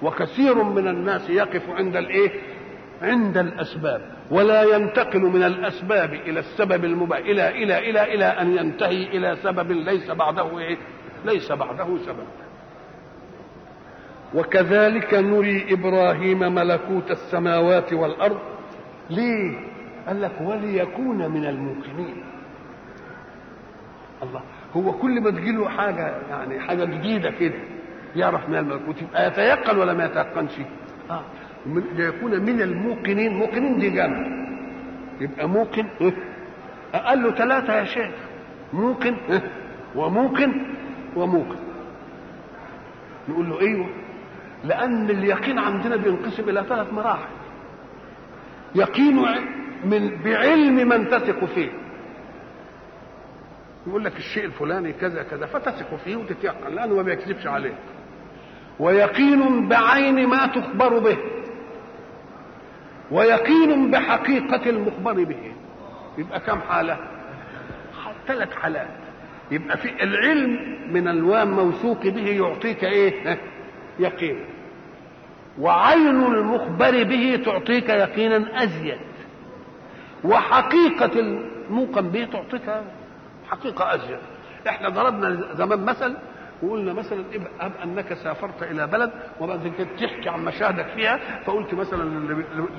وكثير 0.03 0.63
من 0.63 0.89
الناس 0.89 1.31
يقف 1.31 1.71
عند 1.71 1.97
الإيه؟ 1.97 2.31
عند 3.03 3.39
الأسباب. 3.39 4.18
ولا 4.31 4.63
ينتقل 4.63 5.21
من 5.21 5.43
الأسباب 5.43 6.15
إلى 6.15 6.41
السبب 6.41 6.85
المباح 6.85 7.19
إلى 7.19 7.49
إلى 7.49 7.91
إلى 7.91 8.15
إلى 8.15 8.25
أن 8.25 8.57
ينتهي 8.57 9.03
إلى 9.07 9.37
سبب 9.43 9.73
ليس 9.73 10.11
بعده 10.11 10.59
إيه؟ 10.59 10.79
ليس 11.25 11.53
بعده 11.53 11.99
سبب. 12.07 12.27
وكذلك 14.35 15.15
نري 15.15 15.67
إبراهيم 15.73 16.39
ملكوت 16.55 17.11
السماوات 17.11 17.93
والأرض 17.93 18.39
ليه 19.11 19.59
قال 20.07 20.23
لك 20.23 20.33
وليكون 20.41 21.31
من 21.31 21.47
الموقنين. 21.47 22.25
الله 24.23 24.41
هو 24.77 24.93
كل 24.93 25.21
ما 25.21 25.31
تجيله 25.31 25.69
حاجة 25.69 26.15
يعني 26.31 26.61
حاجة 26.61 26.85
جديدة 26.85 27.31
كده. 27.31 27.59
يعرف 28.17 28.49
من 28.49 28.57
الملكوت 28.59 29.03
يبقى 29.03 29.27
يتيقن 29.27 29.79
ولا 29.79 29.93
ما 29.95 30.05
يتيقنش؟ 30.05 30.53
آه. 31.11 31.23
ليكون 31.67 32.31
من 32.41 32.63
الموقنين. 32.63 33.33
موقنين 33.33 33.79
دي 33.79 33.91
جمع 33.91 34.27
يبقى 35.21 35.49
موقن 35.49 35.87
أقل 36.95 37.23
له 37.23 37.31
ثلاثة 37.31 37.75
يا 37.75 37.85
شيخ. 37.85 38.15
موقن 38.73 39.17
وموقن 39.95 40.53
وموقن. 41.17 41.57
نقول 43.29 43.51
له 43.51 43.61
أيوه. 43.61 43.89
لأن 44.65 45.11
اليقين 45.11 45.59
عندنا 45.59 45.97
بينقسم 45.97 46.49
إلى 46.49 46.65
ثلاث 46.69 46.93
مراحل. 46.93 47.29
يقين 48.75 49.25
من 49.85 50.23
بعلم 50.25 50.89
من 50.89 51.09
تثق 51.09 51.45
فيه. 51.45 51.71
يقول 53.87 54.05
لك 54.05 54.17
الشيء 54.17 54.45
الفلاني 54.45 54.93
كذا 54.93 55.23
كذا 55.23 55.47
فتثق 55.47 55.97
فيه 56.05 56.17
وتتيقن 56.17 56.75
لأنه 56.75 56.95
ما 56.95 57.03
بيكذبش 57.03 57.47
عليه. 57.47 57.75
ويقين 58.81 59.69
بعين 59.69 60.27
ما 60.27 60.47
تخبر 60.47 60.99
به. 60.99 61.19
ويقين 63.11 63.91
بحقيقة 63.91 64.71
المخبر 64.71 65.25
به. 65.25 65.53
يبقى 66.19 66.41
كم 66.41 66.61
حالة؟ 66.61 66.97
ثلاث 68.27 68.55
حالات. 68.55 68.89
يبقى 69.51 69.77
في 69.77 70.03
العلم 70.03 70.77
من 70.93 71.09
الوام 71.09 71.51
موثوق 71.51 72.07
به 72.07 72.29
يعطيك 72.29 72.85
إيه؟ 72.85 73.39
يقين. 73.99 74.45
وعين 75.59 76.25
المخبر 76.25 77.03
به 77.03 77.43
تعطيك 77.45 77.89
يقينا 77.89 78.63
أزيد. 78.63 78.99
وحقيقة 80.25 81.21
الموقن 81.21 82.09
به 82.09 82.25
تعطيك 82.25 82.83
حقيقة 83.51 83.95
أزيد. 83.95 84.19
إحنا 84.69 84.89
ضربنا 84.89 85.55
زمان 85.55 85.85
مثل 85.85 86.17
وقلنا 86.63 86.93
مثلا 86.93 87.25
اب 87.61 87.73
أنك 87.85 88.15
سافرت 88.15 88.63
إلى 88.63 88.87
بلد 88.87 89.11
وبعد 89.41 89.69
كده 89.79 89.89
تحكي 90.01 90.29
عن 90.29 90.45
مشاهدك 90.45 90.87
فيها 90.87 91.43
فقلت 91.45 91.75
مثلا 91.75 92.03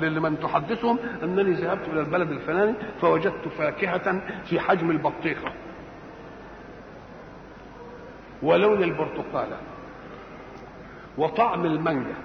لمن 0.01 0.39
تحدثهم 0.39 0.99
أنني 1.23 1.51
ذهبت 1.51 1.87
إلى 1.87 1.99
البلد 2.01 2.31
الفلاني 2.31 2.73
فوجدت 3.01 3.47
فاكهة 3.57 4.21
في 4.45 4.59
حجم 4.59 4.91
البطيخة. 4.91 5.51
ولون 8.41 8.83
البرتقالة 8.83 9.57
وطعم 11.17 11.65
المانجا 11.65 12.15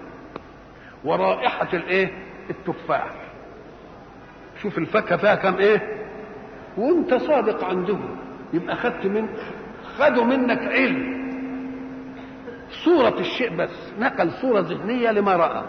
ورائحة 1.05 1.69
الإيه؟ 1.73 2.11
التفاح. 2.51 3.11
شوف 4.63 4.79
الفاكهة 4.79 5.17
فيها 5.17 5.35
كم 5.35 5.55
إيه؟ 5.57 6.05
وأنت 6.77 7.15
صادق 7.15 7.65
عندهم 7.65 8.17
يبقى 8.53 8.77
خدت 8.77 9.07
من 9.07 9.29
خدوا 9.99 10.25
منك 10.25 10.59
علم. 10.59 11.24
صورة 12.85 13.21
الشيء 13.21 13.57
بس 13.57 13.93
نقل 13.99 14.31
صورة 14.33 14.61
ذهنية 14.61 15.11
لما 15.11 15.37
رأى. 15.37 15.65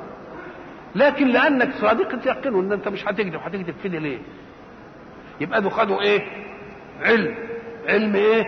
لكن 0.96 1.28
لأنك 1.28 1.72
صادق 1.74 2.20
تيقنه 2.20 2.60
أن 2.60 2.72
أنت 2.72 2.88
مش 2.88 3.08
هتكذب 3.08 3.36
هتكذب 3.36 3.76
فيه 3.84 3.90
ليه؟ 3.90 4.20
يبقى 5.42 5.62
ده 5.62 5.70
خدوا 5.70 6.02
إيه؟ 6.02 6.22
علم. 7.02 7.36
علم 7.88 8.16
إيه؟ 8.16 8.44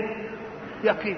يقين. 0.83 1.17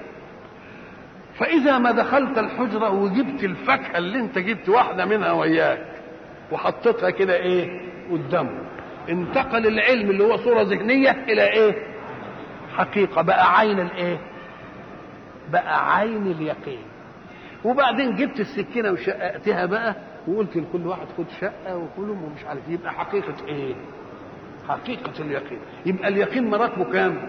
فإذا 1.38 1.78
ما 1.78 1.90
دخلت 1.90 2.38
الحجرة 2.38 2.90
وجبت 2.90 3.44
الفاكهة 3.44 3.98
اللي 3.98 4.18
أنت 4.18 4.38
جبت 4.38 4.68
واحدة 4.68 5.04
منها 5.04 5.32
وياك 5.32 5.86
وحطيتها 6.52 7.10
كده 7.10 7.34
إيه؟ 7.36 7.80
قدامه 8.10 8.58
انتقل 9.08 9.66
العلم 9.66 10.10
اللي 10.10 10.24
هو 10.24 10.36
صورة 10.36 10.62
ذهنية 10.62 11.10
إلى 11.10 11.52
إيه؟ 11.52 11.74
حقيقة. 12.76 13.22
بقى 13.22 13.58
عين 13.58 13.80
الإيه؟ 13.80 14.18
بقى 15.52 15.96
عين 15.96 16.26
اليقين. 16.26 16.82
وبعدين 17.64 18.16
جبت 18.16 18.40
السكينة 18.40 18.90
وشققتها 18.90 19.66
بقى 19.66 19.94
وقلت 20.28 20.56
لكل 20.56 20.86
واحد 20.86 21.06
خد 21.18 21.24
شقة 21.40 21.76
وكلهم 21.76 22.24
ومش 22.24 22.44
عارف 22.44 22.68
يبقى 22.68 22.92
حقيقة 22.92 23.46
إيه؟ 23.48 23.74
حقيقة 24.68 25.12
اليقين. 25.20 25.58
يبقى 25.86 26.08
اليقين 26.08 26.50
مراتبه 26.50 26.84
كام؟ 26.84 27.28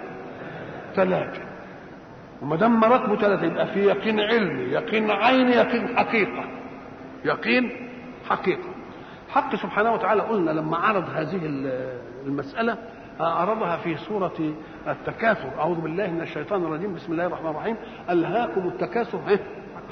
ثلاثة. 0.96 1.42
وما 2.42 2.56
دام 2.56 2.80
مراتبه 2.80 3.16
ثلاثة 3.16 3.46
يبقى 3.46 3.68
في 3.68 3.80
يقين 3.80 4.20
علمي 4.20 4.64
يقين 4.64 5.12
عيني 5.12 5.52
يقين 5.52 5.98
حقيقة. 5.98 6.44
يقين 7.26 7.90
حقيقة. 8.30 8.70
حق 9.30 9.56
سبحانه 9.56 9.94
وتعالى 9.94 10.22
قلنا 10.22 10.52
لما 10.52 10.78
عرض 10.78 11.10
هذه 11.16 11.40
المسألة 12.26 12.78
عرضها 13.20 13.78
في 13.78 13.98
سورة 13.98 14.54
التكاثر. 14.88 15.50
أعوذ 15.60 15.82
بالله 15.82 16.08
من 16.08 16.22
الشيطان 16.22 16.64
الرجيم. 16.64 16.94
بسم 16.96 17.12
الله 17.12 17.26
الرحمن 17.26 17.50
الرحيم. 17.50 17.76
ألهاكم 18.10 18.68
التكاثر. 18.68 19.20
إيه؟ 19.30 19.40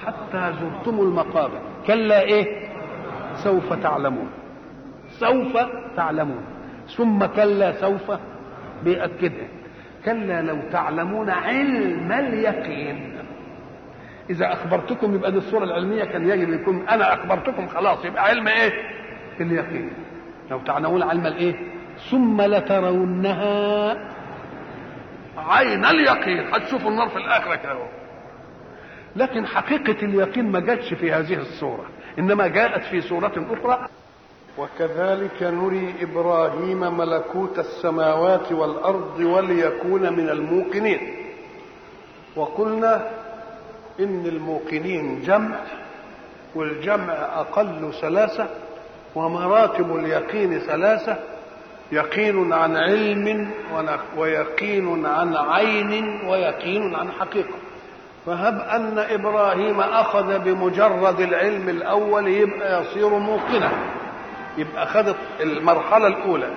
حتى 0.06 0.53
زرتم 0.60 1.00
المقابر. 1.00 1.62
كلا 1.88 2.22
إيه؟ 2.22 2.70
سوف 3.34 3.74
تعلمون. 3.74 4.29
سوف 5.10 5.58
تعلمون. 5.96 6.44
ثم 6.98 7.25
كلا 7.25 7.72
سوف 7.72 8.12
بيأكدها 8.84 9.48
كلا 10.06 10.41
لو 10.41 10.58
تعلمون 10.72 11.29
علم 11.29 12.12
اليقين. 12.12 13.18
إذا 14.29 14.53
أخبرتكم 14.53 15.15
يبقى 15.15 15.32
دي 15.32 15.38
الصورة 15.38 15.63
العلمية 15.63 16.03
كان 16.03 16.29
يجب 16.29 16.50
يكون 16.50 16.88
أنا 16.88 17.13
أخبرتكم 17.13 17.68
خلاص. 17.68 18.06
يبقى 18.06 18.24
علم 18.24 18.48
إيه؟ 18.48 18.72
اليقين. 19.41 19.89
لو 20.51 20.60
تعلمون 20.60 21.03
علم 21.03 21.25
الإيه؟ 21.25 21.56
ثم 22.12 22.41
لترونها 22.41 23.98
عين 25.38 25.86
اليقين. 25.86 26.53
هتشوفوا 26.53 26.91
النار 26.91 27.10
في 27.10 27.18
الآخرة 27.18 27.56
كده 27.56 27.99
لكن 29.19 29.45
حقيقة 29.45 30.05
اليقين 30.05 30.51
ما 30.51 30.59
جاتش 30.59 30.93
في 30.93 31.11
هذه 31.11 31.33
الصورة 31.33 31.85
إنما 32.19 32.47
جاءت 32.47 32.83
في 32.83 33.01
سوره 33.01 33.33
أخرى. 33.51 33.88
وكذلك 34.57 35.43
نري 35.43 35.93
إبراهيم 36.01 36.97
ملكوت 36.97 37.59
السماوات 37.59 38.51
والأرض 38.51 39.19
وليكون 39.19 40.13
من 40.13 40.29
الموقنين. 40.29 40.99
وقلنا 42.35 43.09
إن 43.99 44.25
الموقنين 44.25 45.21
جمع 45.21 45.59
والجمع 46.55 47.13
أقل 47.13 47.93
ثلاثة 48.01 48.47
ومراتب 49.15 49.95
اليقين 49.95 50.59
ثلاثة 50.59 51.17
يقين 51.91 52.53
عن 52.53 52.77
علم 52.77 53.51
ويقين 54.17 55.05
عن 55.05 55.35
عين 55.35 56.21
ويقين 56.27 56.95
عن 56.95 57.11
حقيقة. 57.11 57.55
فهب 58.25 58.59
أن 58.59 58.99
إبراهيم 58.99 59.81
أخذ 59.81 60.39
بمجرد 60.39 61.19
العلم 61.19 61.69
الأول 61.69 62.27
يبقى 62.27 62.81
يصير 62.81 63.09
موقنا. 63.09 63.71
يبقى 64.57 64.83
اخذ 64.83 65.13
المرحلة 65.41 66.07
الأولى. 66.07 66.49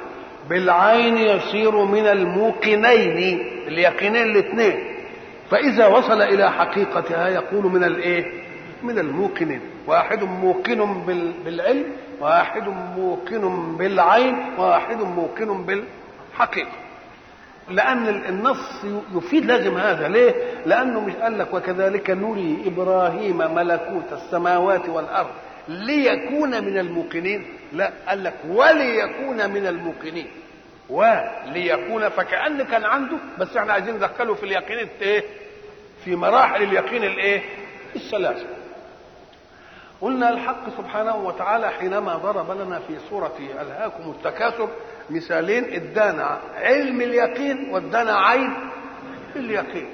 بالعين 0.50 1.16
يصير 1.16 1.84
من 1.84 2.06
الموقنين 2.06 3.40
اليقينين 3.68 4.22
الاثنين 4.22 4.84
فإذا 5.50 5.86
وصل 5.86 6.22
إلى 6.22 6.50
حقيقتها 6.52 7.28
يقول 7.28 7.64
من 7.66 7.84
الإيه؟ 7.84 8.32
من 8.82 8.98
الموقنين. 8.98 9.60
واحد 9.86 10.22
موقن 10.24 11.02
بالعلم 11.44 11.84
واحد 12.20 12.68
موقن 12.96 13.76
بالعين 13.78 14.36
واحد 14.58 14.96
موقن 15.02 15.64
بالحقيقة. 15.66 16.70
لأن 17.72 18.08
النص 18.08 18.84
يفيد 19.14 19.44
لازم 19.44 19.76
هذا. 19.78 20.08
ليه؟ 20.08 20.34
لأنه 20.66 21.00
مش 21.00 21.12
قال 21.14 21.38
لك 21.38 21.54
وكذلك 21.54 22.10
نري 22.10 22.62
إبراهيم 22.66 23.38
ملكوت 23.54 24.12
السماوات 24.12 24.88
والأرض 24.88 25.30
ليكون 25.68 26.64
من 26.64 26.78
الموقنين. 26.78 27.46
لا 27.72 27.92
قال 28.08 28.24
لك 28.24 28.34
وليكون 28.48 29.50
من 29.50 29.66
الموقنين. 29.66 30.26
وليكون 30.90 32.08
فكأن 32.08 32.62
كان 32.62 32.84
عنده 32.84 33.16
بس 33.38 33.56
إحنا 33.56 33.72
عايزين 33.72 33.94
ندخله 33.94 34.34
في 34.34 34.42
اليقين 34.42 34.88
إيه 35.02 35.24
في 36.04 36.16
مراحل 36.16 36.62
اليقين 36.62 37.04
الإيه؟ 37.04 37.42
الثلاثة. 37.96 38.46
قلنا 40.00 40.28
الحق 40.30 40.68
سبحانه 40.78 41.16
وتعالى 41.16 41.68
حينما 41.68 42.14
ضرب 42.16 42.50
لنا 42.50 42.78
في 42.78 42.98
سورة 43.10 43.32
ألهاكم 43.60 44.10
التكاثر 44.10 44.68
مثالين 45.10 45.64
ادانا 45.74 46.38
علم 46.54 47.00
اليقين 47.00 47.70
وادانا 47.70 48.18
عين 48.18 48.54
اليقين. 49.36 49.88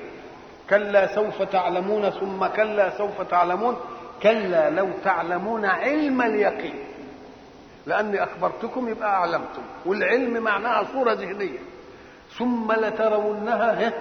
كلا 0.70 1.14
سوف 1.14 1.42
تعلمون 1.42 2.10
ثم 2.10 2.46
كلا 2.46 2.90
سوف 2.98 3.22
تعلمون 3.22 3.76
كلا 4.22 4.70
لو 4.70 4.88
تعلمون 5.04 5.64
علم 5.64 6.22
اليقين. 6.22 6.74
لأني 7.86 8.22
أخبرتكم 8.22 8.88
يبقى 8.88 9.08
أعلمتم 9.08 9.62
والعلم 9.86 10.42
معناها 10.42 10.84
صورة 10.92 11.12
ذهنية. 11.12 11.58
ثم 12.38 12.72
لترونها 12.72 13.92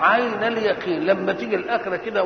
عين 0.00 0.42
اليقين. 0.42 1.06
لما 1.06 1.32
تيجي 1.32 1.56
الآخرة 1.56 1.96
كده 1.96 2.22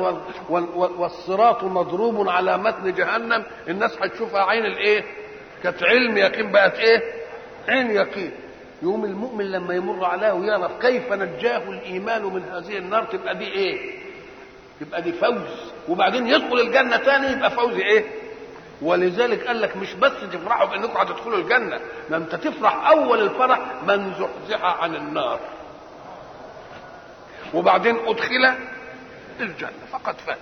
والصراط 0.97 1.63
مضروب 1.63 2.29
على 2.29 2.57
متن 2.57 2.93
جهنم 2.93 3.43
الناس 3.67 4.01
هتشوفها 4.01 4.41
عين 4.43 4.65
الإيه؟ 4.65 5.03
كانت 5.63 5.83
علم 5.83 6.17
يقين 6.17 6.51
بقت 6.51 6.75
إيه؟ 6.79 7.16
عين 7.69 7.91
يقين. 7.91 8.31
يوم 8.81 9.05
المؤمن 9.05 9.45
لما 9.51 9.73
يمر 9.73 10.05
عليها 10.05 10.31
ويعرف 10.33 10.71
كيف 10.81 11.11
نجاه 11.13 11.69
الإيمان 11.69 12.23
من 12.23 12.43
هذه 12.43 12.77
النار 12.77 13.03
تبقى 13.03 13.35
دي 13.37 13.47
إيه؟ 13.47 13.99
يبقى 14.81 15.01
دي 15.01 15.11
فوز. 15.13 15.71
وبعدين 15.89 16.27
يدخل 16.27 16.59
الجنة 16.59 16.97
تاني 16.97 17.31
يبقى 17.31 17.51
فوز 17.51 17.73
إيه؟ 17.73 18.05
ولذلك 18.81 19.47
قال 19.47 19.61
لك 19.61 19.77
مش 19.77 19.93
بس 19.93 20.11
تفرحوا 20.33 20.65
بأنكم 20.65 20.97
هتدخلوا 20.97 21.37
الجنة 21.37 21.79
ما 22.09 22.17
أنت 22.17 22.35
تفرح 22.35 22.87
أول 22.89 23.21
الفرح 23.21 23.59
من 23.87 24.13
زحزح 24.13 24.63
عن 24.63 24.95
النار. 24.95 25.39
وبعدين 27.53 27.95
أدخل 28.07 28.53
الجنة 29.39 29.85
فقد 29.91 30.15
فاز. 30.19 30.37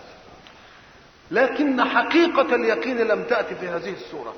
لكن 1.31 1.83
حقيقة 1.83 2.55
اليقين 2.55 2.97
لم 2.97 3.23
تأتي 3.23 3.55
في 3.55 3.67
هذه 3.67 3.89
السوره 3.89 4.33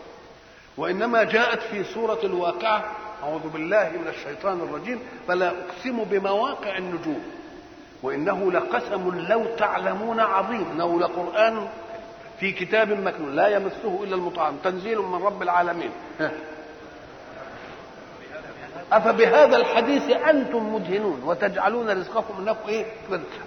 وإنما 0.78 1.24
جاءت 1.24 1.60
في 1.62 1.84
سورة 1.84 2.20
الواقعة 2.24 2.84
أعوذ 3.24 3.50
بالله 3.50 3.90
من 3.90 4.08
الشيطان 4.08 4.60
الرجيم 4.62 5.00
فلا 5.28 5.48
أقسم 5.50 6.04
بمواقع 6.04 6.78
النجوم 6.78 7.24
وإنه 8.04 8.52
لقسم 8.52 9.26
لو 9.30 9.46
تعلمون 9.58 10.20
عظيم 10.20 10.66
إنه 10.72 11.00
لقرآن 11.00 11.68
في 12.40 12.52
كتاب 12.52 12.92
مكنون 12.92 13.36
لا 13.36 13.48
يمسه 13.48 14.04
إلا 14.04 14.16
المطعم 14.16 14.56
تنزيل 14.64 14.98
من 14.98 15.24
رب 15.24 15.42
العالمين. 15.42 15.92
أفبهذا 18.92 19.58
الحديث 19.58 20.10
أنتم 20.12 20.74
مدهنون 20.74 21.24
وتجعلون 21.26 21.90
رزقكم 21.90 22.34
أنكم 22.40 22.70
إيه؟ 22.70 22.86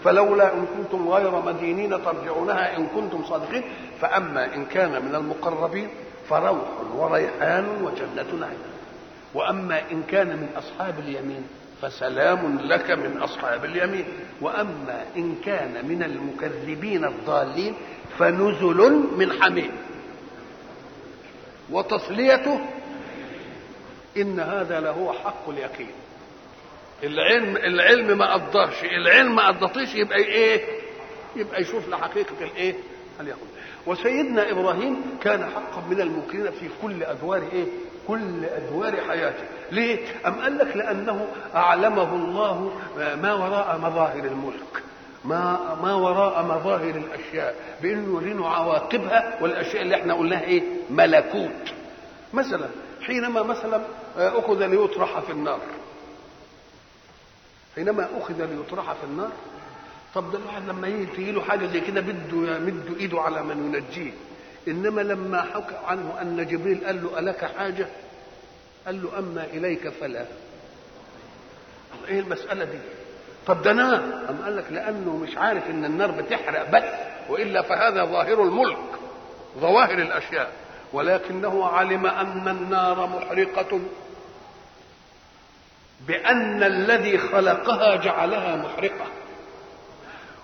فلولا 0.05 0.55
إن 0.55 0.67
كنتم 0.77 1.09
غير 1.09 1.31
مدينين 1.41 2.05
ترجعونها 2.05 2.77
إن 2.77 2.87
كنتم 2.87 3.25
صادقين. 3.25 3.63
فأما 4.01 4.55
إن 4.55 4.65
كان 4.65 5.05
من 5.05 5.15
المقربين 5.15 5.89
فروح 6.31 6.69
وريحان 6.95 7.67
وجنة 7.83 8.41
نعيم. 8.41 8.59
وأما 9.35 9.91
إن 9.91 10.03
كان 10.03 10.27
من 10.29 10.49
أصحاب 10.57 10.99
اليمين 10.99 11.47
فسلام 11.83 12.59
لك 12.61 12.91
من 12.91 13.19
أصحاب 13.23 13.65
اليمين. 13.65 14.05
وأما 14.41 15.05
إن 15.17 15.37
كان 15.45 15.89
من 15.89 16.03
المكذبين 16.03 17.05
الضالين 17.05 17.75
فنزل 18.19 19.07
من 19.17 19.33
حميم. 19.43 19.73
وتصليته 21.71 22.61
إن 24.17 24.41
هذا 24.41 24.81
لهو 24.81 25.13
حق 25.13 25.49
اليقين. 25.49 25.91
العلم 27.03 27.57
العلم 27.57 28.19
ما 28.19 28.33
قضاش 28.35 28.85
العلم 28.85 29.37
ما 29.37 29.49
قضتش 29.49 29.95
يبقى 29.95 30.19
إيه؟ 30.19 30.65
يبقى 31.37 31.61
يشوف 31.63 31.89
لحقيقة 31.89 32.35
الإيه؟ 32.41 32.75
اليقين. 33.21 33.49
وسيدنا 33.87 34.51
إبراهيم 34.51 34.97
كان 35.23 35.45
حقا 35.45 35.83
من 35.91 36.01
الموقنين 36.01 36.51
في 36.51 36.69
كل 36.83 37.03
أدوار 37.03 37.43
إيه؟ 37.53 37.67
كل 38.09 38.45
أدوار 38.45 38.97
حياته. 39.09 39.45
ليه؟ 39.73 39.99
أم 40.27 40.35
قال 40.35 40.59
لك 40.59 40.77
لأنه 40.77 41.27
أعلمه 41.55 42.15
الله 42.15 42.73
ما 43.23 43.35
وراء 43.35 43.79
مظاهر 43.79 44.25
الملك. 44.25 44.83
ما 45.25 45.77
ما 45.83 45.95
وراء 45.95 46.43
مظاهر 46.45 46.91
الأشياء. 46.97 47.55
بإنه 47.83 48.21
يرينا 48.23 48.49
عواقبها 48.49 49.39
والأشياء 49.43 49.83
اللي 49.83 49.95
إحنا 49.97 50.15
قلناها 50.15 50.43
إيه؟ 50.43 50.63
ملكوت. 50.91 51.73
مثلا 52.33 52.69
حينما 53.07 53.43
مثلا 53.43 53.81
أخذ 54.17 54.67
ليطرح 54.67 55.21
في 55.21 55.33
النار. 55.33 55.61
حينما 57.77 58.09
أخذ 58.19 58.45
ليطرح 58.45 58.93
في 58.93 59.05
النار 59.05 59.31
طب 60.15 60.33
ده 60.33 60.39
الواحد 60.39 60.69
لما 60.69 60.89
يجي 60.89 61.33
له 61.33 61.43
حاجة 61.43 61.67
زي 61.67 61.81
كده 61.81 62.01
بده 62.01 62.57
يمد 62.57 62.97
إيده 63.01 63.21
على 63.21 63.43
من 63.43 63.75
ينجيه. 63.75 64.13
إنما 64.69 65.01
لما 65.01 65.43
حكى 65.43 65.75
عنه 65.87 66.15
أن 66.23 66.47
جبريل 66.47 66.85
قال 66.87 67.05
له 67.05 67.19
ألك 67.19 67.45
حاجة؟ 67.59 67.87
قال 68.87 69.03
له 69.03 69.19
أما 69.19 69.45
إليك 69.45 69.89
فلا. 69.89 70.25
إيه 72.09 72.21
المسألة 72.21 72.65
دي؟ 72.65 72.79
طب 73.47 73.63
ده 73.63 73.73
قال 74.45 74.57
لك 74.57 74.65
لأنه 74.71 75.17
مش 75.17 75.37
عارف 75.37 75.71
إن 75.71 75.85
النار 75.85 76.11
بتحرق 76.11 76.71
بس 76.71 76.85
وإلا 77.29 77.63
فهذا 77.63 78.05
ظاهر 78.05 78.43
الملك 78.43 78.79
ظواهر 79.59 79.99
الأشياء. 79.99 80.53
ولكنه 80.93 81.67
علم 81.67 82.07
أن 82.07 82.49
النار 82.49 83.07
محرقة. 83.07 83.81
بأن 86.09 86.63
الذي 86.63 87.19
خلقها 87.19 87.97
جعلها 87.97 88.57
محرقة. 88.57 89.07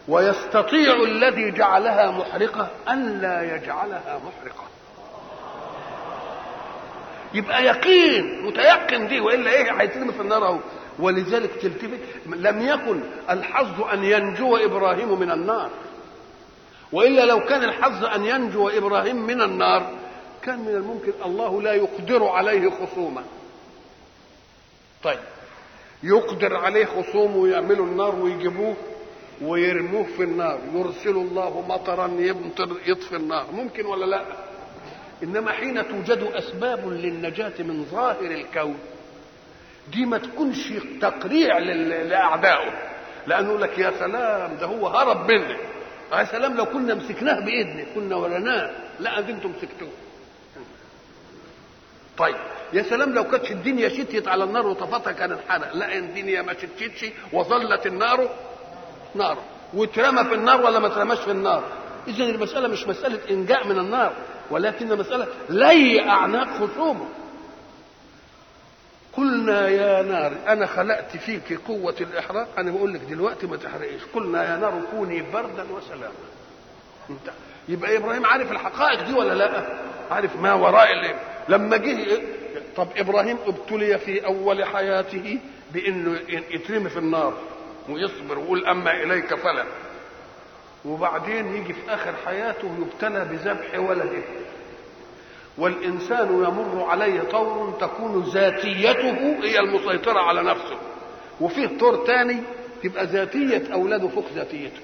ويستطيع 0.09 1.03
الذي 1.03 1.51
جعلها 1.51 2.11
محرقة 2.11 2.71
أن 2.89 3.21
لا 3.21 3.55
يجعلها 3.57 4.21
محرقة. 4.25 4.65
يبقى 7.35 7.65
يقين 7.65 8.47
متيقن 8.47 9.09
دي 9.09 9.21
وإلا 9.21 9.51
إيه 9.51 9.81
هيترمي 9.81 10.13
في 10.13 10.21
النار 10.21 10.47
أهو. 10.47 10.59
ولذلك 10.99 11.51
تلتفت 11.63 12.01
لم 12.27 12.61
يكن 12.69 13.01
الحظ 13.31 13.83
أن 13.83 14.05
ينجو 14.05 14.57
إبراهيم 14.57 15.19
من 15.21 15.31
النار. 15.31 15.71
وإلا 16.93 17.25
لو 17.25 17.41
كان 17.41 17.65
الحظ 17.65 18.05
أن 18.05 18.25
ينجو 18.25 18.69
إبراهيم 18.69 19.17
من 19.27 19.43
النار 19.43 19.91
كان 20.43 20.59
من 20.59 20.69
الممكن 20.75 21.13
الله 21.25 21.63
لا 21.63 21.73
يقدر 21.73 22.25
عليه 22.27 22.71
خصومه 22.71 23.23
طيب 25.05 25.19
يقدر 26.03 26.57
عليه 26.57 26.87
خصومه 26.87 27.37
ويعملوا 27.37 27.87
النار 27.87 28.15
ويجيبوه؟ 28.15 28.77
ويرموه 29.43 30.05
في 30.17 30.23
النار 30.23 30.59
يرسل 30.75 31.11
الله 31.11 31.65
مطرا 31.69 32.07
يمطر 32.19 32.77
يطفي 32.87 33.17
النار. 33.17 33.47
ممكن 33.53 33.87
ولا 33.87 34.07
لا؟ 34.07 34.25
إنما 35.23 35.53
حين 35.53 35.89
توجد 35.89 36.23
أسباب 36.23 36.89
للنجاة 36.89 37.53
من 37.59 37.85
ظاهر 37.85 38.31
الكون 38.31 38.79
دي 39.93 40.07
ما 40.07 40.19
تكونش 40.19 40.73
تقريع 41.01 41.59
لأعدائه. 41.59 42.73
لأنه 43.27 43.59
لك 43.59 43.79
يا 43.79 43.91
سلام 43.99 44.57
ده 44.57 44.67
هو 44.67 44.89
هرب 44.89 45.31
مني. 45.31 45.57
يا 46.13 46.25
سلام 46.25 46.57
لو 46.57 46.67
كنا 46.67 46.95
مسكناه 46.95 47.41
بإيدنا 47.41 47.85
كنا 47.95 48.17
ولناه 48.17 48.71
لا 49.01 49.19
أنتم 49.19 49.51
مسكتوه. 49.51 49.89
طيب 52.19 52.37
يا 52.73 52.83
سلام 52.83 53.15
لو 53.15 53.25
كانتش 53.25 53.51
الدنيا 53.53 53.89
شتيت 53.89 54.29
على 54.29 54.45
النار 54.45 54.67
وطفتها 54.67 55.13
كان 55.13 55.33
انحرق 55.33 55.73
لا 55.75 55.99
الدنيا 55.99 56.43
ما 56.43 56.53
شتتش 56.53 57.07
وظلت 57.33 57.87
النار 57.87 58.31
نار. 59.17 59.39
واترمى 59.75 60.25
في 60.25 60.35
النار 60.35 60.61
ولا 60.61 60.79
ما 60.79 60.87
اترماش 60.87 61.19
في 61.19 61.31
النار؟ 61.31 61.65
اذا 62.09 62.25
المسألة 62.25 62.69
مش 62.69 62.87
مسألة 62.89 63.19
إنجاء 63.31 63.67
من 63.67 63.79
النار 63.79 64.13
ولكن 64.51 64.99
مسألة 64.99 65.27
لي 65.49 66.09
أعناق 66.09 66.49
خصومه. 66.49 67.09
قلنا 69.17 69.69
يا 69.69 70.03
نار 70.03 70.33
أنا 70.49 70.67
خلقت 70.67 71.17
فيك 71.17 71.61
قوة 71.69 71.95
الإحراق 72.01 72.49
أنا 72.59 72.71
بقول 72.71 72.95
لك 72.95 73.01
دلوقتي 73.01 73.47
ما 73.47 73.57
تحرقيش. 73.57 74.03
قلنا 74.15 74.45
يا 74.53 74.57
نار 74.57 74.83
كوني 74.91 75.23
بردا 75.33 75.67
وسلاما. 75.73 76.13
انت 77.11 77.31
يبقى 77.69 77.97
إبراهيم 77.97 78.27
عارف 78.27 78.53
الحقائق 78.53 79.03
دي 79.07 79.15
ولا 79.15 79.35
لأ؟ 79.35 79.79
عارف 80.11 80.37
ما 80.37 80.55
وراء 80.55 80.93
اللي 80.93 81.15
لما 81.49 81.77
جه 81.77 82.23
طب 82.77 82.89
إبراهيم 82.97 83.39
ابتلي 83.47 83.99
في 83.99 84.27
أول 84.27 84.65
حياته 84.65 85.39
بإنه 85.73 86.19
يترمي 86.29 86.91
في 86.91 86.99
النار. 86.99 87.35
ويصبر 87.89 88.39
ويقول 88.39 88.67
أما 88.67 89.03
إليك 89.03 89.35
فلا. 89.35 89.65
وبعدين 90.85 91.57
يجي 91.57 91.73
في 91.73 91.95
آخر 91.95 92.15
حياته 92.27 92.75
يبتلى 92.81 93.25
بذبح 93.25 93.79
ولده. 93.79 94.23
والإنسان 95.59 96.29
يمر 96.29 96.85
عليه 96.89 97.21
طور 97.23 97.77
تكون 97.81 98.23
ذاتيته 98.23 99.39
هي 99.43 99.59
المسيطرة 99.61 100.21
على 100.21 100.43
نفسه. 100.43 100.77
وفيه 101.41 101.79
طور 101.79 102.07
تاني 102.07 102.43
تبقى 102.83 103.07
ذاتية 103.07 103.73
أولاده 103.73 104.09
فوق 104.09 104.25
ذاتيته. 104.35 104.81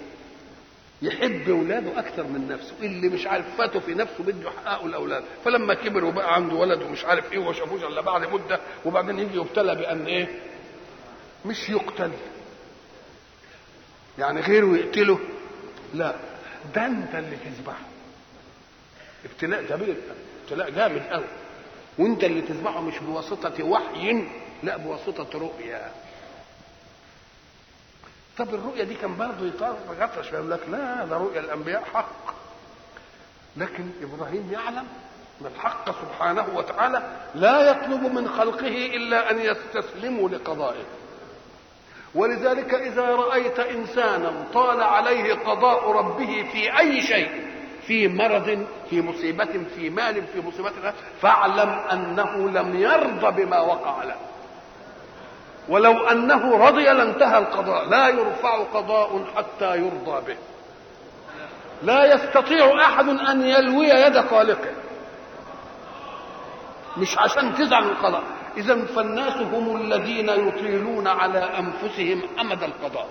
يحب 1.02 1.48
أولاده 1.48 1.98
أكثر 1.98 2.22
من 2.22 2.48
نفسه. 2.48 2.74
اللي 2.82 3.08
مش 3.08 3.26
عارف 3.26 3.56
فاته 3.58 3.80
في 3.80 3.94
نفسه 3.94 4.24
بده 4.24 4.48
يحققه 4.48 4.86
الأولاد. 4.86 5.22
فلما 5.44 5.74
كبر 5.74 6.04
وبقى 6.04 6.34
عنده 6.34 6.54
ولد 6.56 6.82
ومش 6.82 7.04
عارف 7.04 7.32
إيه 7.32 7.38
وما 7.38 7.52
شافوش 7.52 7.82
إلا 7.84 8.00
بعد 8.00 8.32
مدة 8.32 8.60
وبعدين 8.84 9.18
يجي 9.18 9.36
يبتلى 9.38 9.74
بأن 9.74 10.06
إيه؟ 10.06 10.28
مش 11.46 11.70
يقتل. 11.70 12.10
يعني 14.18 14.40
غيره 14.40 14.76
يقتله؟ 14.76 15.18
لا 15.94 16.14
ده 16.74 16.86
أنت 16.86 17.14
اللي 17.14 17.36
تذبحه 17.36 17.84
ابتلاء 19.24 19.62
كبير 19.62 19.96
ابتلاء 20.42 20.70
جامد 20.70 21.02
قوي 21.10 21.24
وانت 21.98 22.24
اللي 22.24 22.40
تذبحه 22.42 22.80
مش 22.80 22.98
بواسطة 22.98 23.64
وحي 23.64 24.24
لا 24.62 24.76
بواسطة 24.76 25.38
رؤيا. 25.38 25.90
طب 28.38 28.54
الرؤيا 28.54 28.84
دي 28.84 28.94
كان 28.94 29.16
برضه 29.16 29.46
يطرش 29.46 30.32
يقول 30.32 30.50
لك 30.50 30.60
لا 30.68 31.04
ده 31.04 31.16
رؤيا 31.16 31.40
الأنبياء 31.40 31.84
حق. 31.94 32.34
لكن 33.56 33.90
إبراهيم 34.02 34.52
يعلم 34.52 34.86
إن 35.40 35.46
الحق 35.46 35.90
سبحانه 36.02 36.46
وتعالى 36.54 37.02
لا 37.34 37.70
يطلب 37.70 38.02
من 38.12 38.28
خلقه 38.28 38.96
إلا 38.96 39.30
أن 39.30 39.40
يستسلموا 39.40 40.28
لقضائه. 40.28 40.84
ولذلك 42.14 42.74
إذا 42.74 43.06
رأيت 43.06 43.60
إنسانا 43.60 44.32
طال 44.54 44.82
عليه 44.82 45.34
قضاء 45.34 45.90
ربه 45.90 46.48
في 46.52 46.78
أي 46.78 47.00
شيء 47.00 47.52
في 47.86 48.08
مرض 48.08 48.66
في 48.90 49.02
مصيبة 49.02 49.64
في 49.76 49.90
مال 49.90 50.26
في 50.26 50.40
مصيبة 50.40 50.72
فاعلم 51.20 51.68
أنه 51.92 52.50
لم 52.50 52.80
يرضى 52.80 53.44
بما 53.44 53.60
وقع 53.60 54.04
له. 54.04 54.16
ولو 55.68 56.06
أنه 56.06 56.66
رضي 56.66 56.84
لانتهى 56.84 57.38
القضاء 57.38 57.88
لا 57.88 58.08
يرفع 58.08 58.62
قضاء 58.62 59.24
حتى 59.36 59.76
يرضى 59.76 60.26
به. 60.26 60.36
لا 61.82 62.14
يستطيع 62.14 62.86
أحد 62.86 63.08
أن 63.08 63.42
يلوي 63.42 63.88
يد 63.88 64.20
خالقه. 64.20 64.72
مش 66.96 67.18
عشان 67.18 67.54
تزعل 67.54 67.82
القضاء. 67.82 68.22
إذا 68.56 68.84
فالناس 68.84 69.36
هم 69.36 69.76
الذين 69.76 70.28
يطيلون 70.28 71.06
على 71.06 71.38
أنفسهم 71.38 72.22
أمد 72.40 72.62
القضاء. 72.62 73.08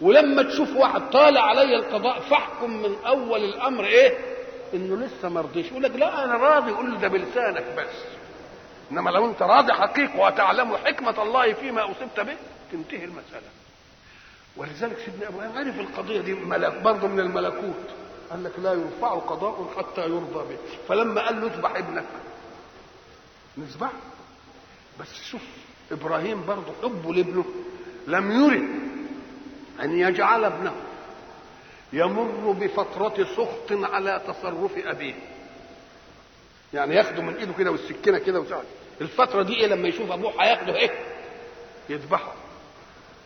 ولما 0.00 0.42
تشوف 0.42 0.76
واحد 0.76 1.10
طالع 1.10 1.40
علي 1.40 1.76
القضاء 1.76 2.20
فاحكم 2.20 2.70
من 2.82 2.96
أول 3.06 3.44
الأمر 3.44 3.84
إيه؟ 3.84 4.18
إنه 4.74 4.96
لسه 5.06 5.28
ما 5.28 5.40
رضيش. 5.40 5.66
يقول 5.66 5.82
لك 5.82 5.96
لا 5.96 6.24
أنا 6.24 6.36
راضي. 6.36 6.70
يقول 6.70 6.92
له 6.92 6.98
ده 6.98 7.08
بلسانك 7.08 7.64
بس. 7.78 8.04
إنما 8.92 9.10
لو 9.10 9.30
أنت 9.30 9.42
راضي 9.42 9.72
حقيق 9.72 10.10
وتعلم 10.16 10.76
حكمة 10.76 11.22
الله 11.22 11.52
فيما 11.52 11.90
أصبت 11.90 12.20
به 12.20 12.36
تنتهي 12.72 13.04
المسألة. 13.04 13.48
ولذلك 14.56 14.98
سيدنا 15.04 15.28
إبراهيم 15.28 15.58
عرف 15.58 15.80
القضية 15.80 16.20
دي؟ 16.20 16.34
ملك 16.34 16.74
برضه 16.74 17.08
من 17.08 17.20
الملكوت. 17.20 17.84
قال 18.30 18.44
لك 18.44 18.52
لا 18.58 18.72
يرفع 18.72 19.14
قضاء 19.14 19.66
حتى 19.78 20.00
يرضى 20.00 20.48
به. 20.48 20.58
فلما 20.88 21.26
قال 21.26 21.40
له 21.40 21.46
اذبح 21.46 21.76
ابنك 21.76 22.04
نذبح 23.58 23.90
بس 25.00 25.22
شوف 25.30 25.42
إبراهيم 25.92 26.46
برضه 26.46 26.72
حبه 26.82 27.14
لابنه 27.14 27.44
لم 28.06 28.30
يرد 28.32 28.68
أن 29.82 29.98
يجعل 29.98 30.44
ابنه 30.44 30.74
يمر 31.92 32.52
بفترة 32.52 33.24
سخط 33.36 33.72
على 33.72 34.22
تصرف 34.28 34.72
أبيه. 34.86 35.14
يعني 36.74 36.94
ياخده 36.94 37.22
من 37.22 37.34
إيده 37.34 37.52
كده 37.52 37.70
والسكينة 37.70 38.18
كده 38.18 38.40
وسعد 38.40 38.64
الفترة 39.00 39.42
دي 39.42 39.54
إيه 39.54 39.66
لما 39.66 39.88
يشوف 39.88 40.10
أبوه 40.12 40.32
هياخده 40.42 40.76
إيه؟ 40.76 40.90
يذبحه. 41.88 42.34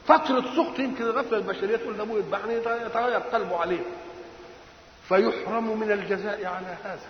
فترة 0.07 0.41
سخط 0.41 0.79
يمكن 0.79 1.05
الغفلة 1.05 1.38
البشرية 1.38 1.77
تقول 1.77 1.97
ده 1.97 2.03
أبوه 2.03 2.19
يذبحني 2.19 2.55
يتغير 2.55 3.19
قلبه 3.21 3.57
عليه. 3.57 3.81
فيحرم 5.09 5.81
من 5.81 5.93
الجزاء 5.93 6.47
على 6.47 6.77
هذا. 6.85 7.09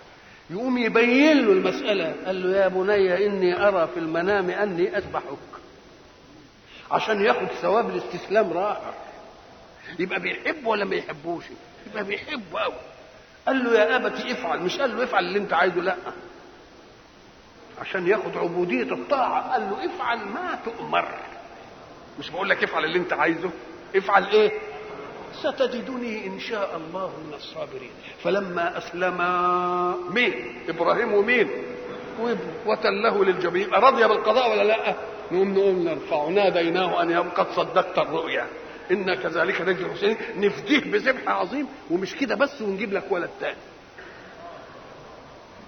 يقوم 0.51 0.79
يبين 0.79 1.47
له 1.47 1.53
المسألة. 1.53 2.15
قال 2.27 2.43
له 2.53 2.59
يا 2.59 2.69
بني 2.69 3.27
إني 3.27 3.69
أرى 3.69 3.89
في 3.95 4.01
المنام 4.01 4.51
أني 4.51 4.97
أذبحك. 4.97 5.39
عشان 6.91 7.23
ياخد 7.23 7.47
ثواب 7.47 7.91
الاستسلام 7.91 8.53
راحة. 8.53 8.95
يبقى 9.99 10.21
بيحب 10.21 10.67
ولا 10.67 10.85
ما 10.85 10.97
يحبوش؟ 10.97 11.45
يبقى 11.91 12.05
بيحب 12.05 12.43
قوي 12.57 12.75
قال 13.47 13.65
له 13.65 13.75
يا 13.79 13.97
ابت 13.97 14.21
افعل. 14.21 14.61
مش 14.63 14.79
قال 14.81 14.97
له 14.97 15.05
افعل 15.05 15.25
اللي 15.25 15.39
انت 15.39 15.53
عايزه 15.53 15.81
لا. 15.81 15.97
عشان 17.81 18.07
ياخد 18.07 18.37
عبودية 18.37 18.93
الطاعة. 18.95 19.53
قال 19.53 19.63
له 19.71 19.85
افعل 19.87 20.19
ما 20.19 20.59
تؤمر. 20.65 21.09
مش 22.19 22.31
بقول 22.31 22.49
لك 22.51 22.65
افعل 22.65 22.85
اللي 22.85 22.99
انت 22.99 23.13
عايزه. 23.13 23.51
افعل 23.97 24.27
إيه؟ 24.27 24.53
ستجدني 25.43 26.27
إن 26.27 26.41
شاء 26.41 26.77
الله 26.77 27.13
من 27.27 27.35
الصابرين. 27.35 27.91
فلما 28.23 28.79
أسلم 28.79 29.19
مين؟ 30.15 30.35
إبراهيم 30.69 31.15
ومين؟ 31.15 31.49
وتله 32.67 33.25
للجبين 33.25 33.71
رضي 33.75 34.09
بالقضاء 34.09 34.51
ولا 34.51 34.65
لا؟ 34.65 34.95
نقوم 35.33 35.55
نقوم 35.55 35.85
نرفعه 35.85 36.29
ناديناه 36.29 37.05
يوم 37.05 37.29
قد 37.31 37.47
صدقت 37.57 37.99
الرؤيا. 37.99 38.47
أنا 38.91 39.15
كذلك 39.15 39.61
نجزي 39.61 39.85
المحسنين 39.85 40.17
نفديه 40.37 40.93
بذبح 40.93 41.29
عظيم. 41.29 41.67
ومش 41.91 42.17
كده 42.17 42.35
بس 42.35 42.63
ونجيب 42.63 42.93
لك 42.93 43.05
ولد 43.11 43.31
تاني. 43.41 43.57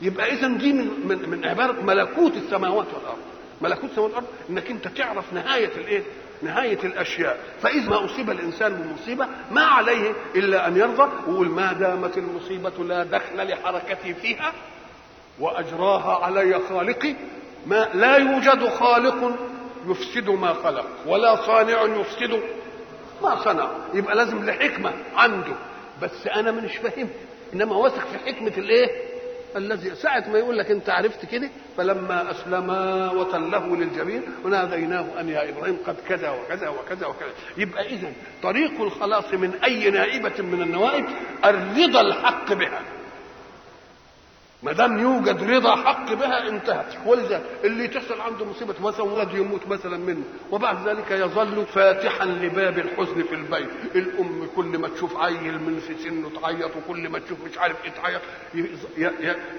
يبقى 0.02 0.32
اذا 0.32 0.48
دي 0.48 0.72
من 0.72 1.06
من 1.08 1.28
من 1.28 1.44
عبارة 1.44 1.82
ملكوت 1.82 2.32
السماوات 2.36 2.86
والأرض. 2.94 3.19
ملكوت 3.60 3.90
السماوات 3.90 4.10
والارض 4.14 4.26
إنك 4.50 4.70
أنت 4.70 4.88
تعرف 4.88 5.32
نهاية 5.32 5.70
الإيه؟ 5.76 6.02
نهاية 6.42 6.78
الأشياء. 6.84 7.38
فإذا 7.62 7.90
ما 7.90 8.04
أصيب 8.04 8.30
الإنسان 8.30 8.74
بمصيبة 8.74 9.26
ما 9.50 9.62
عليه 9.64 10.12
إلا 10.34 10.66
أن 10.68 10.76
يرضى 10.76 11.10
ويقول 11.26 11.48
ما 11.48 11.72
دامت 11.72 12.18
المصيبة 12.18 12.84
لا 12.84 13.04
دخل 13.04 13.48
لحركتي 13.48 14.14
فيها 14.14 14.52
وأجراها 15.40 16.24
علي 16.24 16.58
خالقي. 16.68 17.14
ما 17.66 17.88
لا 17.94 18.16
يوجد 18.16 18.68
خالق 18.68 19.36
يفسد 19.86 20.30
ما 20.30 20.52
خلق 20.54 20.86
ولا 21.06 21.36
صانع 21.36 21.82
يفسد 21.82 22.40
ما 23.22 23.44
صنع. 23.44 23.70
يبقى 23.94 24.16
لازم 24.16 24.44
لحكمة 24.44 24.92
عنده. 25.16 25.54
بس 26.02 26.26
أنا 26.26 26.50
مش 26.50 26.76
فاهم. 26.76 27.08
إنما 27.54 27.76
واثق 27.76 28.06
في 28.06 28.18
حكمة 28.18 28.52
الإيه؟ 28.58 29.09
الذي 29.56 29.94
ساعة 29.94 30.30
ما 30.30 30.38
يقول 30.38 30.58
لك 30.58 30.70
أنت 30.70 30.90
عرفت 30.90 31.26
كده 31.26 31.50
فلما 31.76 32.30
أسلما 32.30 33.10
وتله 33.12 33.76
للجبين 33.76 34.22
وناديناه 34.44 35.20
أن 35.20 35.28
يا 35.28 35.48
إبراهيم 35.48 35.76
قد 35.86 35.96
كذا 36.08 36.30
وكذا 36.30 36.68
وكذا 36.68 37.06
وكذا. 37.06 37.30
يبقى 37.56 37.86
إذا 37.86 38.12
طريق 38.42 38.80
الخلاص 38.80 39.34
من 39.34 39.54
أي 39.64 39.90
نائبة 39.90 40.42
من 40.42 40.62
النوائب 40.62 41.04
الرضا 41.44 42.00
الحق 42.00 42.52
بها. 42.52 42.82
ما 44.62 44.72
دام 44.72 44.98
يوجد 44.98 45.42
رضا 45.50 45.76
حق 45.76 46.12
بها 46.14 46.48
انتهى 46.48 46.84
ولذا 47.06 47.42
اللي 47.64 47.88
تحصل 47.88 48.20
عنده 48.20 48.44
مصيبة 48.44 48.74
مثلا 48.80 49.02
ولد 49.02 49.34
يموت 49.34 49.66
مثلا 49.68 49.96
منه 49.96 50.22
وبعد 50.50 50.88
ذلك 50.88 51.10
يظل 51.10 51.66
فاتحا 51.66 52.24
لباب 52.24 52.78
الحزن 52.78 53.22
في 53.22 53.34
البيت. 53.34 53.68
الأم 53.94 54.48
كل 54.56 54.78
ما 54.78 54.88
تشوف 54.88 55.16
عيل 55.16 55.58
من 55.62 55.78
في 55.78 55.94
سنه 55.98 56.30
تعيط 56.40 56.70
وكل 56.76 57.08
ما 57.08 57.18
تشوف 57.18 57.38
مش 57.44 57.58
عارف 57.58 57.76
إيه 57.84 57.90
تعيط 57.90 58.20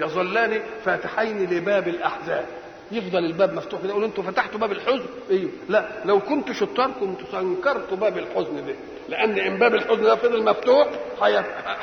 يظلان 0.01 0.61
فاتحين 0.85 1.49
لباب 1.49 1.87
الاحزان 1.87 2.45
يفضل 2.91 3.25
الباب 3.25 3.53
مفتوح 3.53 3.81
كده 3.81 3.89
يقول 3.89 4.03
أنتوا 4.03 4.23
فتحتوا 4.23 4.59
باب 4.59 4.71
الحزن. 4.71 5.05
أيوه 5.31 5.51
لا 5.69 5.85
لو 6.05 6.19
كنت 6.19 6.51
شطار 6.51 6.91
كنت 6.99 7.19
سنكرت 7.31 7.93
باب 7.93 8.17
الحزن 8.17 8.65
ده 8.65 8.75
لأن 9.09 9.37
إن 9.39 9.59
باب 9.59 9.75
الحزن 9.75 10.03
ده 10.03 10.15
فضل 10.15 10.43
مفتوح 10.45 10.87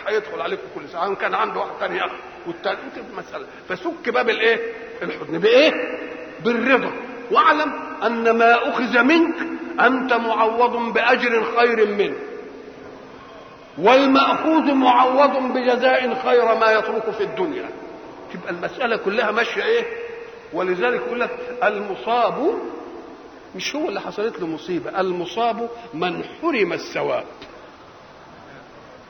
هيدخل 0.06 0.40
عليكم 0.40 0.62
كل 0.74 0.88
ساعة 0.88 1.14
كان 1.14 1.34
عنده 1.34 1.60
واحد 1.60 1.70
ثاني 1.80 2.04
اخ 2.04 2.12
والثاني 2.46 2.78
مسألة. 3.18 3.46
فسك 3.68 4.08
باب 4.08 4.30
الإيه؟ 4.30 4.58
الحزن. 5.02 5.38
بإيه؟ 5.38 5.72
بالرضا. 6.44 6.92
واعلم 7.30 7.72
أن 8.06 8.30
ما 8.30 8.68
أخذ 8.68 9.02
منك 9.02 9.34
أنت 9.80 10.12
معوض 10.12 10.92
بأجر 10.94 11.44
خير 11.56 11.86
منه. 11.86 12.16
والمأخوذ 13.78 14.74
معوض 14.74 15.52
بجزاء 15.52 16.14
خير 16.14 16.54
ما 16.54 16.72
يترك 16.72 17.10
في 17.10 17.22
الدنيا. 17.24 17.68
تبقى 18.34 18.50
المسألة 18.50 18.96
كلها 18.96 19.30
ماشية 19.30 19.62
إيه؟ 19.64 19.84
ولذلك 20.52 21.00
يقول 21.06 21.20
لك 21.20 21.30
المصاب 21.64 22.54
مش 23.56 23.76
هو 23.76 23.88
اللي 23.88 24.00
حصلت 24.00 24.40
له 24.40 24.46
مصيبة 24.46 25.00
المصاب 25.00 25.68
من 25.94 26.24
حرم 26.24 26.72
الثواب. 26.72 27.24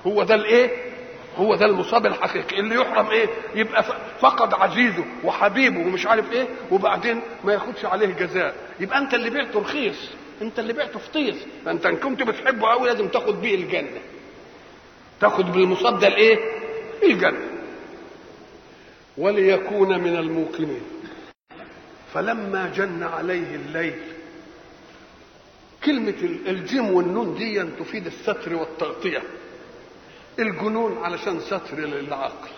هو 0.07 0.23
ده 0.23 0.35
الايه؟ 0.35 0.71
هو 1.37 1.55
ده 1.55 1.67
المصاب 1.67 2.07
الحقيقي. 2.07 2.61
اللي 2.61 2.75
يحرم 2.75 3.07
إيه؟ 3.11 3.29
يبقى 3.55 3.85
فقد 4.21 4.55
عزيزه 4.55 5.05
وحبيبه 5.25 5.81
ومش 5.81 6.07
عارف 6.07 6.33
إيه 6.33 6.47
وبعدين 6.71 7.21
ما 7.45 7.53
ياخدش 7.53 7.85
عليه 7.85 8.07
جزاء. 8.07 8.55
يبقى 8.81 8.99
انت 8.99 9.15
اللي 9.15 9.31
بعته 9.31 9.61
رخيص 9.61 10.11
انت 10.43 10.59
اللي 10.59 10.73
بعته 10.73 10.99
فطيس. 10.99 11.37
فانت 11.65 11.87
إن 11.87 11.97
كنت 11.97 12.23
بتحبه 12.23 12.69
قوي 12.69 12.89
لازم 12.89 13.09
تاخد 13.09 13.41
بيه 13.41 13.55
الجنة. 13.55 14.01
تاخد 15.21 15.53
بالمصاب 15.53 15.99
ده 15.99 16.09
الايه 16.09 16.39
الجنة. 17.03 17.49
وليكون 19.19 19.99
من 20.01 20.17
الموقنين. 20.17 20.81
فلما 22.15 22.73
جن 22.77 23.03
عليه 23.03 23.55
الليل 23.57 24.01
كلمة 25.85 26.15
الجيم 26.23 26.91
والنون 26.95 27.35
دي 27.35 27.63
تفيد 27.63 28.07
الستر 28.07 28.55
والتغطية. 28.55 29.23
الجنون 30.39 30.99
علشان 31.05 31.41
ستر 31.41 31.77
للعقل 31.79 32.49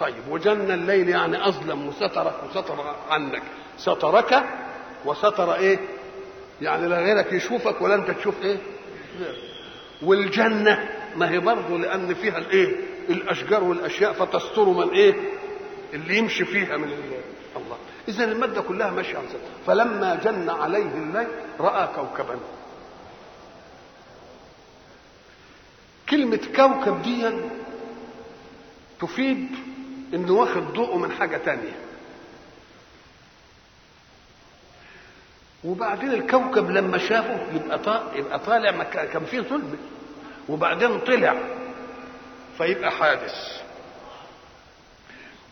طيب 0.00 0.28
وجن 0.30 0.70
الليل 0.70 1.08
يعني 1.08 1.48
أظلم 1.48 1.86
وسترك 1.88 2.34
وستر 2.50 2.94
عنك. 3.10 3.42
سترك 3.78 4.44
وستر 5.04 5.54
إيه؟ 5.54 5.78
يعني 6.62 6.88
لا 6.88 6.98
غيرك 7.00 7.32
يشوفك 7.32 7.82
ولا 7.82 7.94
أنت 7.94 8.10
تشوف 8.10 8.34
إيه؟ 8.42 8.56
والجنة 10.02 10.88
ما 11.16 11.30
هي 11.30 11.38
برضه 11.38 11.78
لأن 11.78 12.14
فيها 12.14 12.38
الإيه؟ 12.38 12.76
الأشجار 13.08 13.64
والأشياء 13.64 14.12
فتستر 14.12 14.64
من 14.64 14.88
إيه؟ 14.90 15.14
اللي 15.94 16.18
يمشي 16.18 16.44
فيها 16.44 16.76
من 16.76 16.88
اذا 18.08 18.24
المادة 18.24 18.60
كلها 18.62 18.90
ماشية 18.90 19.18
على 19.18 19.26
فلما 19.66 20.14
جن 20.14 20.50
عليه 20.50 20.84
الليل 20.94 21.26
رأى 21.60 21.88
كوكبا. 21.94 22.36
كلمة 26.08 26.40
كوكب 26.56 27.02
دي 27.02 27.30
تفيد 29.00 29.48
إنه 30.14 30.32
واخد 30.32 30.62
ضوءه 30.72 30.96
من 30.98 31.12
حاجة 31.12 31.36
تانية. 31.36 31.76
وبعدين 35.64 36.12
الكوكب 36.12 36.70
لما 36.70 36.98
شافه 36.98 37.52
يبقى 37.52 38.02
يبقى 38.18 38.38
طالع 38.38 38.70
كان 38.84 39.24
فيه 39.24 39.40
ظلم. 39.40 39.78
وبعدين 40.48 41.00
طلع 41.00 41.36
فيبقى 42.58 42.90
حادث. 42.90 43.65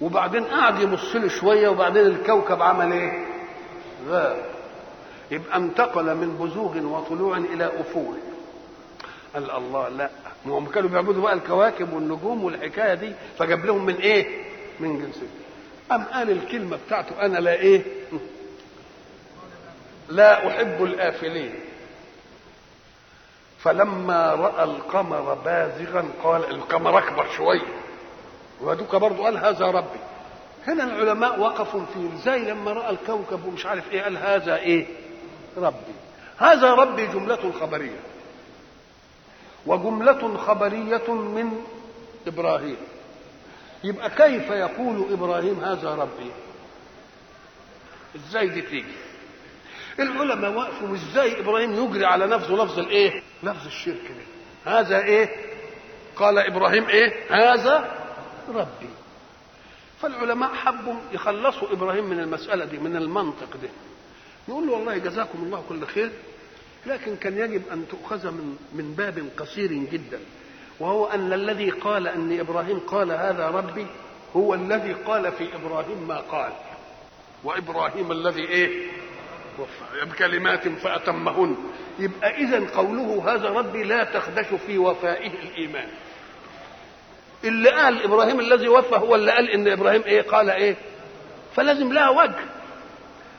وبعدين 0.04 0.44
قعد 0.44 0.80
يبص 0.80 1.16
له 1.16 1.28
شوية 1.28 1.68
وبعدين 1.68 2.06
الكوكب 2.06 2.62
عمل 2.62 2.92
إيه؟ 2.92 3.26
غاب 4.08 4.44
يبقى 5.30 5.56
انتقل 5.56 6.14
من 6.14 6.36
بزوغ 6.40 6.78
وطلوع 6.78 7.36
إلى 7.36 7.70
افول 7.80 8.16
قال 9.34 9.50
الله 9.50 9.88
لا 9.88 10.10
ما 10.46 10.58
هم 10.58 10.66
كانوا 10.66 10.88
بيعبدوا 10.90 11.22
بقى 11.22 11.32
الكواكب 11.34 11.92
والنجوم 11.92 12.44
والحكاية 12.44 12.94
دي 12.94 13.12
فجاب 13.38 13.64
لهم 13.66 13.86
من 13.86 13.94
إيه؟ 13.94 14.44
من 14.80 14.98
جنسهم 14.98 15.28
أم 15.92 16.02
قال 16.04 16.30
الكلمة 16.30 16.78
بتاعته 16.86 17.20
أنا 17.26 17.38
لا 17.38 17.54
إيه؟ 17.54 17.82
لا 20.08 20.48
أحب 20.48 20.84
الآفلين 20.84 21.54
فلما 23.58 24.34
رأى 24.34 24.64
القمر 24.64 25.34
بازغا 25.34 26.04
قال 26.24 26.50
القمر 26.50 26.98
أكبر 26.98 27.26
شوية 27.36 27.83
ودوك 28.64 28.96
برضه 28.96 29.24
قال 29.24 29.38
هذا 29.38 29.66
ربي. 29.66 29.98
هنا 30.66 30.84
العلماء 30.84 31.40
وقفوا 31.40 31.82
في 31.94 32.10
إزاي 32.14 32.38
لما 32.38 32.72
رأى 32.72 32.90
الكوكب 32.90 33.44
ومش 33.44 33.66
عارف 33.66 33.90
إيه 33.92 34.02
قال 34.02 34.16
هذا 34.16 34.56
إيه؟ 34.56 34.86
ربي. 35.56 35.94
هذا 36.38 36.74
ربي 36.74 37.06
جملة 37.06 37.52
خبرية. 37.60 38.00
وجملة 39.66 40.36
خبرية 40.36 41.12
من 41.14 41.64
إبراهيم. 42.26 42.76
يبقى 43.84 44.10
كيف 44.10 44.50
يقول 44.50 45.12
إبراهيم 45.12 45.60
هذا 45.64 45.94
ربي؟ 45.94 46.30
إزاي 48.16 48.48
دي 48.48 48.62
تيجي؟ 48.62 48.94
العلماء 49.98 50.52
وقفوا. 50.52 50.94
إزاي 50.94 51.40
إبراهيم 51.40 51.72
يجري 51.84 52.04
على 52.06 52.26
نفسه 52.26 52.52
لفظ 52.52 52.78
الإيه؟ 52.78 53.22
لفظ 53.42 53.66
الشرك 53.66 54.02
ده. 54.08 54.24
هذا 54.72 54.98
إيه؟ 55.04 55.28
قال 56.16 56.38
إبراهيم 56.38 56.88
إيه؟ 56.88 57.12
هذا 57.30 58.03
ربي. 58.48 58.88
فالعلماء 60.00 60.54
حبوا 60.54 60.94
يخلصوا 61.12 61.72
إبراهيم 61.72 62.04
من 62.04 62.20
المسألة 62.20 62.64
دي 62.64 62.78
من 62.78 62.96
المنطق 62.96 63.56
ده 63.62 63.68
يقول 64.48 64.66
له 64.66 64.72
والله 64.72 64.98
جزاكم 64.98 65.42
الله 65.42 65.64
كل 65.68 65.86
خير 65.86 66.10
لكن 66.86 67.16
كان 67.16 67.38
يجب 67.38 67.62
أن 67.72 67.84
تؤخذ 67.88 68.30
من 68.30 68.56
من 68.72 68.94
باب 68.94 69.28
قصير 69.36 69.72
جدا 69.72 70.20
وهو 70.80 71.06
أن 71.06 71.32
الذي 71.32 71.70
قال 71.70 72.08
أن 72.08 72.40
إبراهيم 72.40 72.78
قال 72.78 73.12
هذا 73.12 73.48
ربي 73.48 73.86
هو 74.36 74.54
الذي 74.54 74.92
قال 74.92 75.32
في 75.32 75.54
إبراهيم 75.56 76.08
ما 76.08 76.16
قال. 76.20 76.52
وإبراهيم 77.44 78.12
الذي 78.12 78.48
إيه؟ 78.48 78.90
بكلمات 80.02 80.68
فأتمهن. 80.68 81.56
يبقى 81.98 82.34
اذا 82.36 82.76
قوله 82.76 83.34
هذا 83.34 83.48
ربي 83.48 83.82
لا 83.84 84.04
تخدش 84.04 84.46
في 84.66 84.78
وفائه 84.78 85.30
الإيمان. 85.42 85.88
اللي 87.44 87.70
قال 87.70 88.02
إبراهيم 88.02 88.40
الذي 88.40 88.68
وفى 88.68 88.96
هو 88.96 89.14
اللي 89.14 89.32
قال 89.32 89.50
إن 89.50 89.68
إبراهيم 89.68 90.02
إيه؟ 90.02 90.22
قال 90.22 90.50
إيه؟ 90.50 90.76
فلازم 91.56 91.92
لها 91.92 92.10
وجه. 92.10 92.44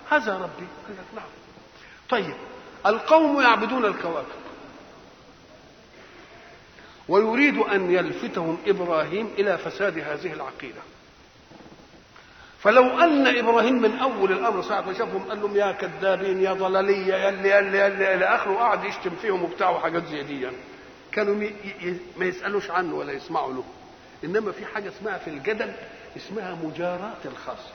هذا 0.10 0.34
ربي. 0.34 0.68
قال 0.88 0.94
لك 0.98 1.15
نعم 1.15 1.26
طيب 2.10 2.36
القوم 2.86 3.41
يعبدون 3.41 3.86
الكواكب. 3.86 4.46
ويريد 7.10 7.58
أن 7.58 7.91
يلفتهم 7.91 8.58
إبراهيم 8.68 9.30
إلى 9.38 9.58
فساد 9.58 9.98
هذه 10.00 10.34
العقيدة. 10.34 10.82
فلو 12.60 13.00
أن 13.00 13.28
إبراهيم 13.38 13.82
من 13.82 13.98
أول 13.98 14.32
الأمر 14.32 14.62
ساعه 14.62 14.82
ما 14.82 14.94
شافهم 14.94 15.30
قال 15.30 15.41
لهم 15.41 15.56
يا 15.56 15.72
كذابين 15.72 16.41
يا 16.41 16.54
ضلالية 16.54 17.15
يا 17.15 17.30
اللي 17.30 17.50
يا 17.50 17.60
اللي, 17.60 17.78
يا 17.78 17.88
اللي 17.88 18.13
إلى 18.15 18.26
آخره 18.26 18.52
وقعد 18.52 18.84
يشتم 18.84 19.15
فيهم 19.22 19.44
وبتاع 19.44 19.70
وحاجات 19.70 20.06
زي 20.06 20.24
دي 20.24 20.41
يعني. 20.41 20.58
كانوا. 21.12 21.50
ما 22.18 22.26
يسألوش 22.26 22.72
عنه 22.72 22.96
ولا 22.96 23.12
يسمعوا 23.12 23.54
له. 23.54 23.63
إنما 24.23 24.51
في 24.51 24.65
حاجة 24.65 24.89
اسمها 24.89 25.17
في 25.17 25.30
الجدل 25.30 25.73
اسمها 26.17 26.56
مجاراة 26.63 27.17
الخصم 27.25 27.73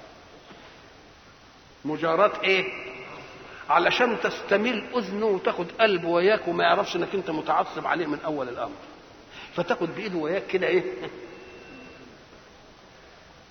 مجاراة 1.84 2.42
إيه؟ 2.42 2.64
علشان 3.68 4.20
تستميل 4.20 4.84
أذنه 4.96 5.26
وتاخد 5.26 5.66
قلبه 5.80 6.08
وياك 6.08 6.48
وما 6.48 6.64
يعرفش 6.64 6.96
إنك 6.96 7.14
أنت 7.14 7.30
متعصب 7.30 7.86
عليه 7.86 8.06
من 8.06 8.18
أول 8.24 8.48
الأمر. 8.48 8.76
فتاخد 9.56 9.88
بإيده 9.94 10.18
وياك 10.18 10.46
كده 10.46 10.66
إيه؟ 10.66 10.82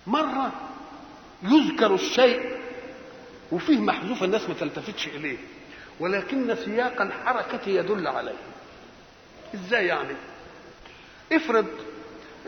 مرة 0.08 0.52
يذكر 1.44 1.94
الشيء 1.96 2.60
وفيه 3.52 3.78
محذوف 3.80 4.24
الناس 4.24 4.50
ما 4.50 4.54
تلتفتش 4.54 5.08
إليه 5.08 5.38
ولكن 6.00 6.56
سياق 6.56 7.02
الحركة 7.02 7.70
يدل 7.70 8.08
عليه. 8.08 8.36
إزاي 9.56 9.86
يعني؟ 9.88 10.16
افرض 11.32 11.68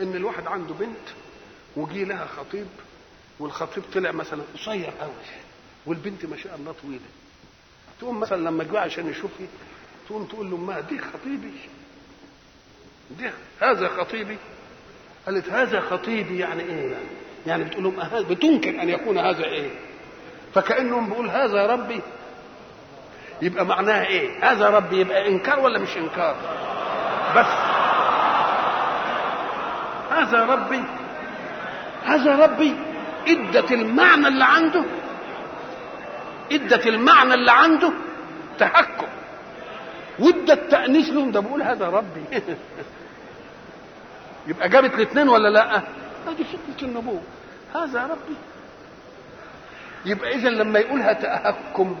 إن 0.02 0.16
الواحد 0.16 0.46
عنده 0.46 0.74
بنت 0.74 1.08
وجي 1.76 2.04
لها 2.04 2.26
خطيب 2.26 2.66
والخطيب 3.38 3.82
طلع 3.94 4.10
مثلا 4.12 4.42
قصير 4.54 4.90
قوي 5.00 5.12
والبنت 5.86 6.26
ما 6.26 6.36
شاء 6.36 6.56
الله 6.56 6.74
طويلة. 6.82 7.00
تقوم 8.00 8.20
مثلا 8.20 8.36
لما 8.48 8.64
جه 8.64 8.78
عشان 8.80 9.10
يشوفي 9.10 9.46
تقوم 10.08 10.24
تقول 10.24 10.50
له 10.50 10.56
امها 10.56 10.80
دي 10.80 10.98
خطيبي؟ 10.98 11.52
دي 13.18 13.30
هذا 13.60 13.88
خطيبي؟ 13.88 14.38
قالت 15.26 15.48
هذا 15.48 15.80
خطيبي 15.80 16.38
يعني 16.38 16.62
إيه 16.62 16.92
يعني؟ 16.92 17.04
يعني 17.46 17.64
بتقول 17.64 17.84
لهم 17.84 18.00
أه 18.00 18.20
بتنكر 18.20 18.82
أن 18.82 18.88
يكون 18.88 19.18
هذا 19.18 19.44
إيه؟ 19.44 19.70
فكأنهم 20.54 21.08
بيقول 21.08 21.30
هذا 21.30 21.66
ربي. 21.66 22.00
يبقى 23.42 23.66
معناها 23.66 24.06
إيه؟ 24.06 24.52
هذا 24.52 24.68
ربي 24.70 25.00
يبقى 25.00 25.28
إنكار 25.28 25.60
ولا 25.60 25.78
مش 25.78 25.96
إنكار؟ 25.96 26.36
بس. 27.36 27.81
هذا 30.20 30.44
ربي 30.44 30.84
هذا 32.04 32.36
ربي. 32.36 32.76
إدت 33.28 33.72
المعنى 33.72 34.28
اللي 34.28 34.44
عنده 34.44 34.84
إدت 36.52 36.86
المعنى 36.86 37.34
اللي 37.34 37.52
عنده 37.52 37.92
تهكم 38.58 39.06
وادت 40.18 40.70
تانيث 40.70 41.08
لهم 41.08 41.30
ده 41.30 41.40
بقول 41.40 41.62
هذا 41.62 41.86
ربي. 41.86 42.24
يبقى 44.48 44.68
جابت 44.68 44.94
الاثنين 44.94 45.28
ولا 45.28 45.48
لأ؟ 45.48 45.76
ادي 46.28 46.44
فتنة 46.44 46.88
النبوة. 46.88 47.20
هذا 47.74 48.02
ربي. 48.02 48.36
يبقى 50.04 50.34
اذا 50.34 50.48
لما 50.48 50.78
يقولها 50.78 51.12
تهكم 51.12 51.96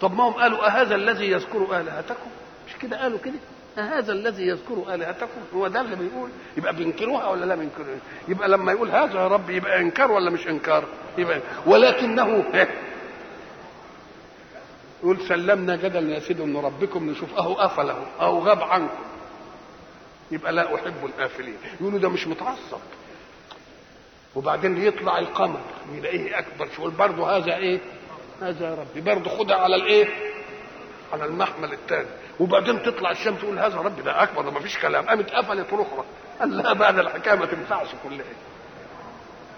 طب 0.00 0.14
ما 0.16 0.24
هم 0.24 0.32
قالوا 0.32 0.66
أهذا 0.66 0.94
الذي 0.94 1.30
يذكر 1.30 1.80
آلهتكم؟ 1.80 2.30
مش 2.66 2.76
كده 2.82 3.02
قالوا 3.02 3.18
كده؟ 3.18 3.38
هذا 3.76 4.12
الذي 4.12 4.46
يذكر 4.46 4.94
آلهتكم؟ 4.94 5.40
هو 5.54 5.68
ده 5.68 5.80
اللي 5.80 5.96
بيقول. 5.96 6.30
يبقى 6.56 6.76
بينكروها 6.76 7.28
ولا 7.28 7.44
لا 7.44 7.54
بينكروها 7.54 7.98
يبقى 8.28 8.48
لما 8.48 8.72
يقول 8.72 8.90
هذا 8.90 9.20
يا 9.20 9.28
رب 9.28 9.50
يبقى 9.50 9.80
إنكار 9.80 10.12
ولا 10.12 10.30
مش 10.30 10.46
إنكار؟ 10.46 10.84
يبقى 11.18 11.40
ولكنه 11.66 12.44
يقول 15.02 15.20
سلمنا 15.28 15.76
جدل 15.76 16.10
يا 16.10 16.20
سيدي 16.20 16.44
إن 16.44 16.56
ربكم 16.56 17.10
نشوف 17.10 17.34
اهو 17.34 17.54
قفله 17.54 18.06
اهو 18.20 18.38
غاب 18.38 18.62
عنكم. 18.62 19.04
يبقى 20.30 20.52
لا 20.52 20.74
أحب 20.74 21.04
الآفلين. 21.04 21.56
يقولوا 21.80 21.98
ده 21.98 22.08
مش 22.08 22.26
متعصب. 22.26 22.80
وبعدين 24.34 24.76
يطلع 24.86 25.18
القمر 25.18 25.60
يلاقيه 25.94 26.38
أكبر 26.38 26.68
شوية 26.76 26.92
برضه 26.92 27.36
هذا 27.36 27.56
إيه؟ 27.56 27.80
هذا 28.42 28.68
يا 28.70 28.74
ربي. 28.74 29.00
برضه 29.00 29.30
خدها 29.30 29.56
على 29.56 29.76
الإيه؟ 29.76 30.08
على 31.12 31.24
المحمل 31.24 31.72
الثاني 31.72 32.08
وبعدين 32.40 32.82
تطلع 32.82 33.10
الشمس 33.10 33.40
تقول 33.40 33.58
هذا 33.58 33.76
ربي 33.76 34.02
ده 34.02 34.22
أكبر 34.22 34.42
ده 34.48 34.60
فيش 34.60 34.78
كلام. 34.78 35.06
قامت 35.06 35.30
قفلت 35.30 35.66
أخرى 35.72 36.04
قال 36.40 36.56
لا 36.56 36.72
بعد 36.72 36.98
الحكاية 36.98 37.34
ما 37.34 37.46
تنفعش 37.46 37.88
كلها. 38.04 38.24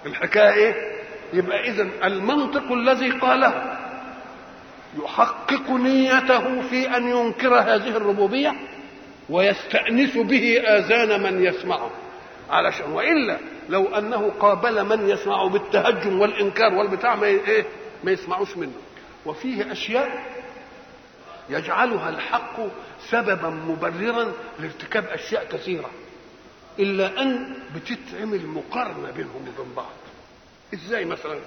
الحكاية 0.07 0.53
إيه؟ 0.53 0.75
يبقى 1.33 1.61
اذا 1.71 1.83
المنطق 2.05 2.73
الذي 2.73 3.11
قاله 3.11 3.79
يحقق 5.05 5.71
نيته 5.71 6.61
في 6.63 6.97
أن 6.97 7.09
ينكر 7.09 7.55
هذه 7.55 7.97
الربوبية 7.97 8.55
ويستأنس 9.31 10.17
به 10.17 10.61
آذان 10.61 11.23
من 11.23 11.45
يسمعه. 11.45 11.91
علشان 12.51 12.93
وإلا 12.93 13.39
لو 13.69 13.87
أنه 13.99 14.33
قابل 14.41 14.85
من 14.85 15.09
يسمعه 15.09 15.49
بالتهجم 15.49 16.21
والإنكار 16.21 16.75
والبتاع 16.75 17.15
ما 17.17 17.27
إيه؟ 17.27 17.65
ما 18.05 18.11
يسمعوش 18.11 18.57
منه. 18.57 18.73
وفيه 19.27 19.73
أشياء 19.73 20.09
يجعلها 21.53 22.09
الحق 22.09 22.57
سببا 23.11 23.49
مبررا 23.51 24.33
لارتكاب 24.59 25.05
أشياء 25.05 25.45
كثيرة 25.45 25.91
إلا 26.79 27.23
أن 27.23 27.55
بتتعمل 27.75 28.47
مقارنة 28.47 29.11
بينهم 29.11 29.37
وبين 29.37 29.75
بعض. 29.77 29.93
إزاي 30.75 31.05
مثلا؟ 31.05 31.39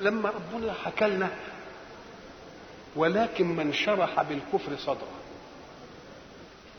لما 0.00 0.30
ربنا 0.30 0.72
حكى 0.72 1.06
لنا 1.06 1.28
ولكن 2.96 3.46
من 3.56 3.72
شرح 3.72 4.22
بالكفر 4.22 4.76
صدره 4.76 5.08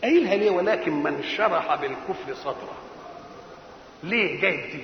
قايلها 0.03 0.35
ليه 0.35 0.49
ولكن 0.49 1.03
من 1.03 1.23
شرح 1.37 1.75
بالكفر 1.75 2.33
صدره 2.43 2.77
ليه 4.03 4.41
جايب 4.41 4.71
دي؟ 4.71 4.81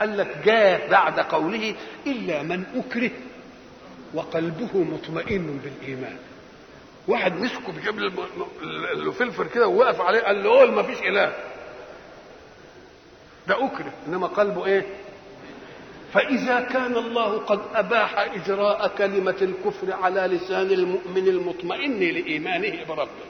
قال 0.00 0.16
لك 0.18 0.38
جاء 0.44 0.90
بعد 0.90 1.20
قوله 1.20 1.74
إلا 2.06 2.42
من 2.42 2.64
أكره 2.86 3.10
وقلبه 4.14 4.78
مطمئن 4.78 5.60
بالإيمان. 5.64 6.16
واحد 7.08 7.32
مسكه 7.40 7.72
بجيب 7.72 7.98
له 9.04 9.12
فلفل 9.12 9.48
كده 9.48 9.66
ووقف 9.68 10.00
عليه 10.00 10.20
قال 10.20 10.42
له 10.44 10.50
قول 10.50 10.72
ما 10.72 10.82
فيش 10.82 10.98
إله. 10.98 11.32
ده 13.48 13.66
أكره 13.66 13.92
إنما 14.08 14.26
قلبه 14.26 14.66
إيه؟ 14.66 14.86
فإذا 16.12 16.60
كان 16.60 16.96
الله 16.96 17.38
قد 17.38 17.60
أباح 17.74 18.18
إجراء 18.18 18.88
كلمة 18.98 19.36
الكفر 19.42 19.92
على 19.92 20.20
لسان 20.20 20.70
المؤمن 20.70 21.28
المطمئن 21.28 21.98
لإيمانه 22.00 22.84
بربه 22.88 23.26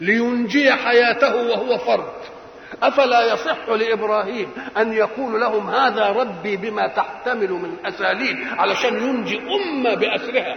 لينجي 0.00 0.72
حياته 0.72 1.36
وهو 1.36 1.78
فرد. 1.78 2.12
أفلا 2.82 3.32
يصح 3.32 3.68
لإبراهيم 3.68 4.48
أن 4.76 4.92
يقول 4.92 5.40
لهم 5.40 5.70
هذا 5.70 6.06
ربي 6.08 6.56
بما 6.56 6.86
تحتمل 6.88 7.50
من 7.52 7.76
أساليب 7.86 8.36
علشان 8.58 8.96
ينجي 8.96 9.38
أمة 9.38 9.94
بأسرها 9.94 10.56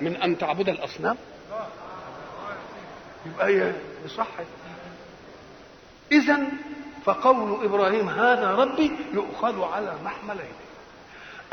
من 0.00 0.16
أن 0.16 0.38
تعبد 0.38 0.68
الأصنام؟ 0.68 1.16
يبقى 3.26 3.46
هي 3.48 3.72
صح. 4.16 4.26
اذا 6.12 6.38
فقول 7.04 7.64
إبراهيم 7.64 8.08
هذا 8.08 8.50
ربي 8.50 8.90
يؤخذ 9.12 9.62
على 9.62 9.94
محملين 10.04 10.52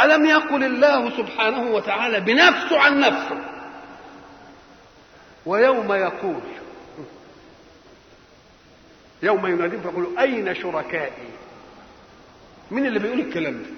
ألم 0.01 0.25
يقل 0.25 0.63
الله 0.63 1.17
سبحانه 1.17 1.71
وتعالى 1.71 2.19
بنفسه 2.19 2.79
عن 2.79 2.99
نفسه؟ 2.99 3.37
ويوم 5.45 5.93
يقول 5.93 6.41
يوم 9.23 9.47
يناديهم 9.47 9.81
فيقول 9.81 10.17
أين 10.19 10.55
شركائي؟ 10.55 11.29
مين 12.71 12.85
اللي 12.85 12.99
بيقول 12.99 13.19
الكلام 13.19 13.53
ده؟ 13.63 13.69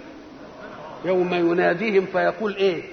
يوم 1.05 1.33
يناديهم 1.33 2.05
فيقول 2.05 2.55
إيه؟ 2.55 2.83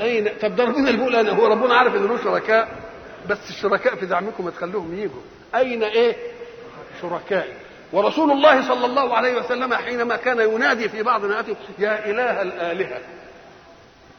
أين؟ 0.00 0.28
طب 0.42 0.56
ده 0.56 0.64
ربنا 0.64 0.88
اللي 0.88 0.96
بيقول 0.98 1.16
أنا 1.16 1.30
هو 1.32 1.46
ربنا 1.46 1.74
عارف 1.74 1.94
ان 1.94 2.06
له 2.06 2.24
شركاء. 2.24 2.83
بس 3.28 3.50
الشركاء 3.50 3.94
في 3.94 4.06
زعمكم 4.06 4.44
ما 4.44 4.50
تخلوهم 4.50 4.94
يجوا 4.94 5.22
أين 5.54 5.82
إيه؟ 5.82 6.16
شركائي 7.02 7.52
ورسول 7.92 8.30
الله 8.30 8.68
صلى 8.68 8.86
الله 8.86 9.16
عليه 9.16 9.36
وسلم 9.36 9.74
حينما 9.74 10.16
كان 10.16 10.40
ينادي 10.40 10.88
في 10.88 11.02
بعض 11.02 11.24
نعاته 11.24 11.56
يا 11.78 12.10
إله 12.10 12.42
الآلهة. 12.42 13.00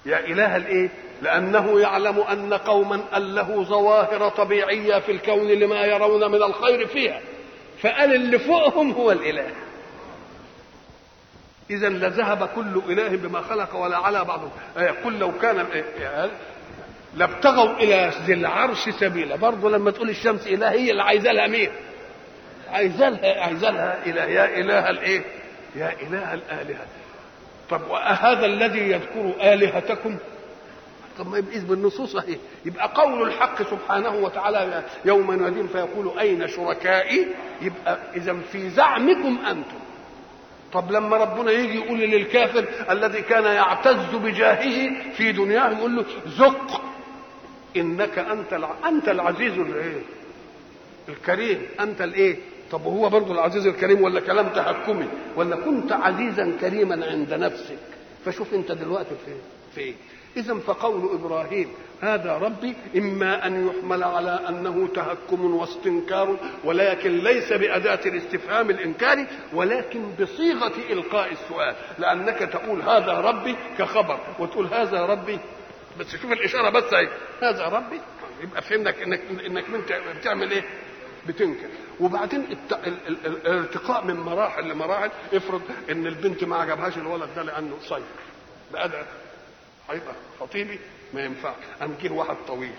يا 0.06 0.20
إله 0.20 0.56
الإيه؟ 0.56 0.90
لأنه 1.22 1.80
يعلم 1.80 2.20
أن 2.20 2.54
قوما 2.54 3.02
اله 3.18 3.64
ظواهر 3.64 4.30
طبيعية 4.30 5.00
في 5.00 5.12
الكون 5.12 5.48
لما 5.48 5.86
يرون 5.86 6.32
من 6.32 6.44
الخير 6.44 6.88
فيها. 6.88 7.22
فقال 7.82 8.16
اللي 8.16 8.40
فوقهم 8.40 8.92
هو 8.92 9.12
الإله. 9.12 9.48
اذا 11.70 11.90
لذهب 11.90 12.50
كل 12.56 12.82
إله 12.90 13.08
بما 13.18 13.42
خلق 13.42 13.76
ولا 13.76 13.98
على 13.98 14.24
بعضهم 14.26 14.50
قل 15.06 15.20
لو 15.20 15.32
كان 15.42 15.84
لابتغوا 17.16 17.74
إلى 17.78 18.12
ذي 18.26 18.34
العرش 18.34 18.90
سبيلا. 18.90 19.36
برضه 19.36 19.70
لما 19.70 19.92
تقول 19.92 20.10
الشمس 20.10 20.48
اله 20.48 20.72
هي 20.72 20.92
اللي 20.92 21.04
عايزه 21.04 21.32
لها 21.32 21.48
مين؟ 21.48 21.70
عايزه 22.72 23.10
لها 23.10 23.42
عايزه 23.44 23.70
لها 23.72 24.06
إله 24.06 24.24
يا 24.24 24.60
إله 24.60 24.90
الإيه؟ 24.90 25.22
يا 25.76 25.94
إله 26.02 26.34
الآلهة. 26.34 26.86
طب 27.70 27.82
وهذا 27.90 28.46
الذي 28.46 28.80
يذكر 28.92 29.34
آلهتكم؟ 29.54 30.18
طب 31.18 31.28
ما 31.28 31.38
يبقى 31.38 31.60
بالنصوص 31.60 32.16
اهي 32.16 32.38
يبقى 32.66 32.92
قول 32.96 33.28
الحق 33.28 33.62
سبحانه 33.64 34.10
وتعالى 34.16 34.84
يوم 35.06 35.32
يناديهم 35.34 35.68
فيقول 35.68 36.20
أين 36.20 36.48
شركائي؟ 36.48 37.28
يبقى 37.62 37.98
إذا 38.16 38.36
في 38.52 38.70
زعمكم 38.70 39.40
أنتم. 39.50 39.78
طب 40.74 40.92
لما 40.92 41.18
ربنا 41.18 41.52
يجي 41.52 41.76
يقول 41.78 42.00
للكافر 42.00 42.66
الذي 42.90 43.22
كان 43.22 43.44
يعتز 43.44 44.16
بجاهه 44.16 44.92
في 45.12 45.32
دنياه 45.32 45.70
يقول 45.72 45.96
له 45.96 46.06
ذق 46.28 46.82
إنك 47.78 48.20
أنت 48.20 48.54
الع... 48.54 48.76
أنت 48.88 49.10
العزيز 49.10 49.54
الإيه؟ 49.60 50.02
الكريم. 51.10 51.62
أنت 51.80 52.02
الإيه؟ 52.02 52.38
طب 52.72 52.86
وهو 52.86 53.10
برضه 53.10 53.34
العزيز 53.34 53.68
الكريم 53.68 54.02
ولا 54.02 54.20
كلام 54.20 54.48
تهكمي 54.50 55.08
ولا 55.36 55.56
كنت 55.56 55.92
عزيزا 55.92 56.58
كريما 56.62 57.06
عند 57.06 57.34
نفسك؟ 57.34 57.78
فشوف 58.26 58.54
أنت 58.54 58.72
دلوقتي 58.72 59.16
فين 59.26 59.38
فين 59.76 59.96
اذا 60.38 60.54
فقول 60.54 61.10
إبراهيم 61.14 61.68
هذا 62.02 62.38
ربي 62.38 62.74
إما 62.98 63.48
أن 63.48 63.68
يحمل 63.68 64.04
على 64.04 64.40
أنه 64.50 64.88
تهكم 64.96 65.56
واستنكار 65.56 66.38
ولكن 66.64 67.18
ليس 67.18 67.54
بأداة 67.54 68.00
الاستفهام 68.06 68.70
الإنكاري 68.70 69.28
ولكن 69.54 70.02
بصيغة 70.22 70.74
إلقاء 70.90 71.32
السؤال. 71.32 71.76
لأنك 72.00 72.38
تقول 72.40 72.82
هذا 72.82 73.14
ربي 73.14 73.56
كخبر 73.78 74.20
وتقول 74.40 74.66
هذا 74.68 75.06
ربي 75.06 75.40
بس 76.00 76.16
شوف 76.16 76.32
الإشارة 76.32 76.70
بس 76.70 76.94
اهي 76.94 77.10
هذا 77.42 77.66
ربي. 77.68 78.02
يبقى 78.44 78.62
فهمناك 78.62 79.02
انك 79.02 79.22
إنك 79.46 79.66
انت 79.74 80.18
بتعمل 80.18 80.52
إيه؟ 80.52 80.64
بتنكر. 81.28 81.68
وبعدين. 82.00 82.58
الارتقاء 83.26 84.06
من 84.06 84.16
مراحل 84.16 84.70
لمراحل. 84.70 85.10
افرض 85.34 85.62
إن 85.90 86.08
البنت 86.08 86.44
ما 86.44 86.56
عجبهاش 86.56 86.98
الولد 86.98 87.30
ده 87.36 87.42
لأنه 87.44 87.76
قصير 87.76 88.04
بقى 88.74 89.06
هيبقى 89.90 90.14
خطيبي؟ 90.40 90.80
ما 91.14 91.24
ينفعش. 91.26 91.56
قام 91.80 91.96
جه 92.02 92.12
واحد 92.12 92.36
طويل. 92.48 92.74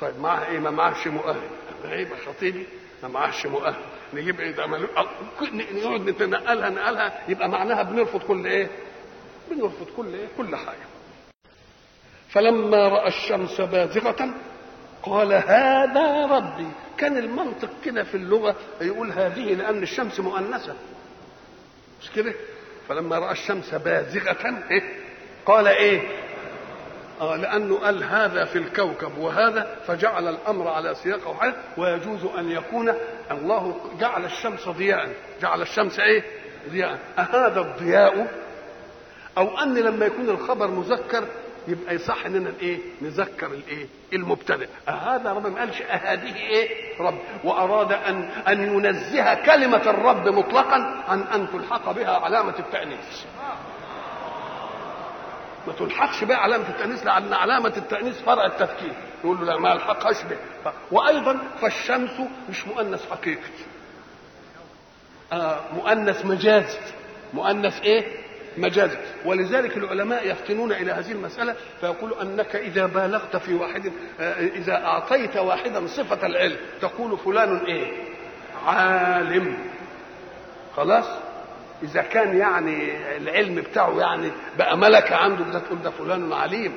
طيب 0.00 0.20
معاه 0.20 0.46
إيه؟ 0.46 0.58
ما 0.58 0.70
معاهش 0.70 1.06
مؤهل. 1.06 1.40
هيبقى 1.84 2.18
خطيبي؟ 2.26 2.66
ما 3.02 3.08
معاهش 3.08 3.46
مؤهل. 3.46 3.74
نجيب 4.14 4.40
إيه؟ 4.40 4.50
ده. 4.50 4.66
نقعد 4.66 6.00
نتنقلها 6.08 6.70
نقلها. 6.70 7.22
يبقى 7.28 7.48
معناها 7.48 7.82
بنرفض 7.82 8.20
كل 8.22 8.46
إيه؟ 8.46 8.70
بنرفض 9.50 9.86
كل 9.96 10.14
إيه؟ 10.14 10.26
كل 10.36 10.56
حاجة. 10.56 10.86
فلما 12.34 12.88
رأى 12.88 13.08
الشمس 13.08 13.60
بازغة 13.60 14.34
قال 15.02 15.32
هذا 15.32 16.26
ربي. 16.26 16.68
كان 16.98 17.16
المنطق 17.16 17.70
كده 17.84 18.04
في 18.04 18.16
اللغة 18.16 18.56
يقول 18.80 19.12
هذه 19.12 19.54
لأن 19.54 19.82
الشمس 19.82 20.20
مؤنثة. 20.20 20.74
مش 22.02 22.10
كده؟ 22.10 22.34
فلما 22.88 23.18
رأى 23.18 23.32
الشمس 23.32 23.74
بازغة 23.74 24.62
إيه؟ 24.70 24.82
قال 25.46 25.66
إيه؟ 25.66 26.02
آه 27.20 27.36
لأنه 27.36 27.78
قال 27.78 28.04
هذا 28.04 28.44
في 28.44 28.58
الكوكب 28.58 29.18
وهذا 29.18 29.76
فجعل 29.86 30.28
الأمر 30.28 30.68
على 30.68 30.94
سياق 30.94 31.30
وحال 31.30 31.54
ويجوز 31.76 32.24
أن 32.38 32.50
يكون 32.50 32.94
الله 33.30 33.80
جعل 34.00 34.24
الشمس 34.24 34.68
ضياء. 34.68 35.08
جعل 35.42 35.62
الشمس 35.62 36.00
إيه؟ 36.00 36.24
ضياء. 36.70 36.98
أهذا 37.18 37.60
الضياء؟ 37.60 38.44
أو 39.38 39.58
أن 39.58 39.78
لما 39.78 40.06
يكون 40.06 40.28
الخبر 40.28 40.66
مذكر 40.66 41.24
يبقى 41.68 41.94
يصح 41.94 42.26
إننا 42.26 42.48
الايه؟ 42.48 42.78
نذكر 43.02 43.46
الايه؟ 43.46 43.86
المبتدئ 44.12 44.68
هذا 44.88 45.32
رب 45.32 45.46
ما 45.46 45.60
قالش 45.60 45.82
هذه 45.82 46.36
إيه؟ 46.36 46.68
رب. 47.00 47.18
وأراد 47.44 47.92
ان 47.92 48.22
أن 48.48 48.62
ينزه 48.74 49.34
كلمة 49.34 49.90
الرب 49.90 50.28
مطلقا 50.28 51.02
عن 51.08 51.22
أن 51.22 51.48
تلحق 51.52 51.92
بها 51.92 52.16
علامة 52.16 52.54
التأنيث. 52.58 53.24
ما 55.66 55.72
تلحقش 55.72 56.24
بها 56.24 56.36
علامة 56.36 56.68
التأنيث 56.68 57.06
لأن 57.06 57.32
علامة 57.32 57.72
التأنيث 57.76 58.22
فرع 58.22 58.46
التفكير. 58.46 58.92
يقول 59.24 59.36
له 59.38 59.44
لا 59.44 59.58
ما 59.58 59.72
ألحقهاش 59.72 60.22
به 60.22 60.36
وأيضا 60.92 61.38
فالشمس 61.60 62.10
مش 62.50 62.66
مؤنث 62.66 63.10
حقيقي. 63.10 63.40
آه 65.32 65.60
مؤنث 65.74 66.24
مجازي. 66.26 66.78
مؤنث 67.34 67.82
إيه؟ 67.82 68.23
مجازي 68.56 68.96
ولذلك 69.24 69.76
العلماء 69.76 70.28
يفتنون 70.30 70.72
إلى 70.72 70.92
هذه 70.92 71.12
المسألة 71.12 71.54
فيقول 71.80 72.14
أنك 72.22 72.56
إذا 72.56 72.86
بالغت 72.86 73.36
في 73.36 73.54
واحد 73.54 73.92
إذا 74.38 74.84
أعطيت 74.84 75.36
واحدا 75.36 75.86
صفة 75.86 76.26
العلم 76.26 76.56
تقول 76.80 77.18
فلان 77.18 77.56
إيه؟ 77.56 77.92
عالم. 78.66 79.56
خلاص؟ 80.76 81.04
إذا 81.82 82.02
كان 82.02 82.36
يعني 82.38 82.92
العلم 83.16 83.54
بتاعه 83.54 84.00
يعني 84.00 84.30
بقى 84.58 84.78
ملكة 84.78 85.16
عنده 85.16 85.44
كده 85.44 85.58
تقول 85.58 85.82
ده 85.82 85.90
فلان 85.90 86.32
عليم. 86.32 86.72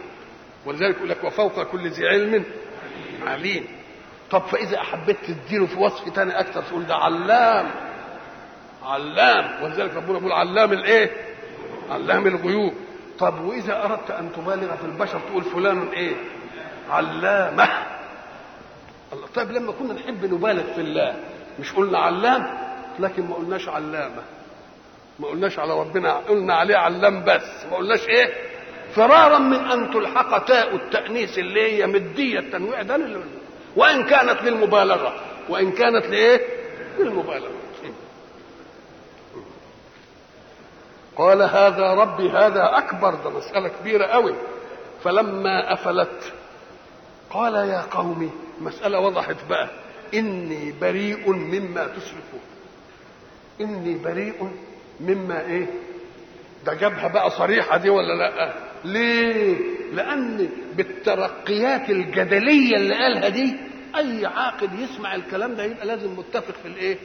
ولذلك 0.65 0.95
يقول 0.97 1.09
لك 1.09 1.23
وفوق 1.23 1.63
كل 1.63 1.88
ذي 1.88 2.07
علم 2.07 2.43
عليم. 3.28 3.67
طب 4.32 4.41
فإذا 4.41 4.80
حبيت 4.82 5.17
تديله 5.28 5.65
في 5.65 5.80
وصف 5.80 6.09
تاني 6.15 6.39
أكتر 6.39 6.61
تقول 6.63 6.86
ده 6.86 6.95
علام. 6.95 7.71
علام. 8.84 9.63
ولذلك 9.63 9.93
ربنا 9.95 10.17
بيقول 10.19 10.32
علام 10.32 10.73
الإيه؟ 10.73 11.11
علام 11.89 12.27
الغيوب. 12.27 12.73
طب 13.19 13.45
وإذا 13.45 13.83
أردت 13.85 14.11
أن 14.11 14.31
تبالغ 14.35 14.75
في 14.75 14.85
البشر 14.85 15.19
تقول 15.19 15.43
فلان 15.43 15.88
إيه؟ 15.88 16.15
علامه 16.89 17.69
الله. 19.13 19.27
طيب 19.35 19.51
لما 19.51 19.71
كنا 19.71 19.93
نحب 19.93 20.25
نبالغ 20.33 20.73
في 20.73 20.81
الله 20.81 21.15
مش 21.59 21.73
قلنا 21.73 21.99
علام؟ 21.99 22.57
لكن 22.99 23.23
ما 23.27 23.35
قلناش 23.35 23.69
علامة. 23.69 24.21
ما 25.19 25.27
قلناش 25.27 25.59
على 25.59 25.79
ربنا 25.79 26.13
قلنا 26.13 26.53
عليه 26.55 26.77
علام 26.77 27.23
بس. 27.23 27.65
ما 27.71 27.77
قلناش 27.77 28.07
إيه؟ 28.09 28.33
فرارا 28.95 29.39
من 29.39 29.71
أن 29.71 29.91
تلحق 29.93 30.45
تاء 30.45 30.75
التأنيث 30.75 31.38
اللي 31.38 31.71
هي 31.71 31.88
مدية 31.88 32.39
التنويع 32.39 32.81
ده 32.81 32.99
وإن 33.75 34.03
كانت 34.03 34.41
للمبالغة. 34.43 35.15
وإن 35.49 35.71
كانت 35.71 36.05
لإيه؟ 36.05 36.41
للمبالغة. 36.99 37.51
قال 41.18 41.41
هذا 41.41 41.93
ربي 41.93 42.30
هذا 42.30 42.78
أكبر 42.78 43.15
ده 43.15 43.30
مسألة 43.30 43.68
كبيرة 43.82 44.05
قوي. 44.05 44.34
فلما 45.03 45.74
أفلت 45.74 46.34
قال 47.30 47.55
يا 47.55 47.82
قوم 47.91 48.32
مسألة 48.61 48.99
وضحت 48.99 49.36
بقى. 49.49 49.70
إني 50.13 50.74
بريء 50.82 51.30
مما 51.32 51.88
تشركون 51.88 52.39
إني 53.61 53.97
بريء 53.97 54.49
مما 54.99 55.41
إيه؟ 55.41 55.68
ده 56.65 56.74
جابها 56.74 57.07
بقى 57.07 57.30
صريحة 57.30 57.78
دي 57.78 57.89
ولا 57.89 58.13
لأ؟ 58.13 58.53
ليه؟ 58.86 59.57
لأن 59.93 60.49
بالترقيات 60.76 61.89
الجدلية 61.89 62.76
اللي 62.76 62.95
قالها 62.95 63.30
دي 63.30 63.55
أي 63.95 64.26
عاقل 64.26 64.70
يسمع 64.80 65.15
الكلام 65.15 65.55
ده 65.55 65.63
يبقى 65.63 65.86
لازم 65.86 66.11
متفق 66.20 66.55
في 66.63 66.68
الإيه؟ 66.68 66.97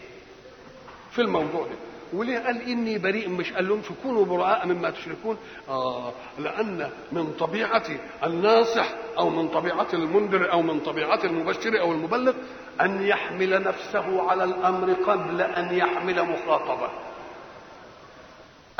في 1.10 1.18
الموضوع 1.22 1.62
ده. 1.66 1.76
وليه 2.12 2.38
قال 2.38 2.62
إني 2.62 2.98
بريء 2.98 3.28
مش 3.28 3.52
قال 3.52 3.68
لهم 3.68 3.82
كونوا 4.02 4.24
براء 4.24 4.66
مما 4.66 4.90
تشركون؟ 4.90 5.36
آه 5.68 6.12
لأن 6.38 6.90
من 7.12 7.32
طبيعة 7.32 7.84
الناصح 8.24 8.88
أو 9.18 9.30
من 9.30 9.48
طبيعة 9.48 9.86
المنذر 9.94 10.52
أو 10.52 10.62
من 10.62 10.80
طبيعة 10.80 11.20
المبشر 11.24 11.80
أو 11.80 11.92
المبلغ 11.92 12.32
أن 12.80 13.02
يحمل 13.02 13.62
نفسه 13.62 14.30
على 14.30 14.44
الأمر 14.44 14.92
قبل 14.92 15.40
أن 15.40 15.74
يحمل 15.74 16.22
مخاطبه. 16.22 16.88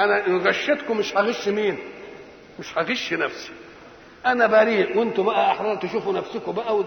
أنا 0.00 0.26
إن 0.26 0.46
غشتكم 0.46 0.96
مش 0.98 1.16
هغش 1.16 1.48
مين؟ 1.48 1.78
مش 2.58 2.78
هغش 2.78 3.12
نفسي. 3.12 3.52
أنا 4.26 4.46
بريء 4.46 4.98
وأنتم 4.98 5.22
بقى 5.22 5.52
أحرار 5.52 5.76
تشوفوا 5.76 6.12
نفسكم 6.12 6.52
بقى. 6.52 6.84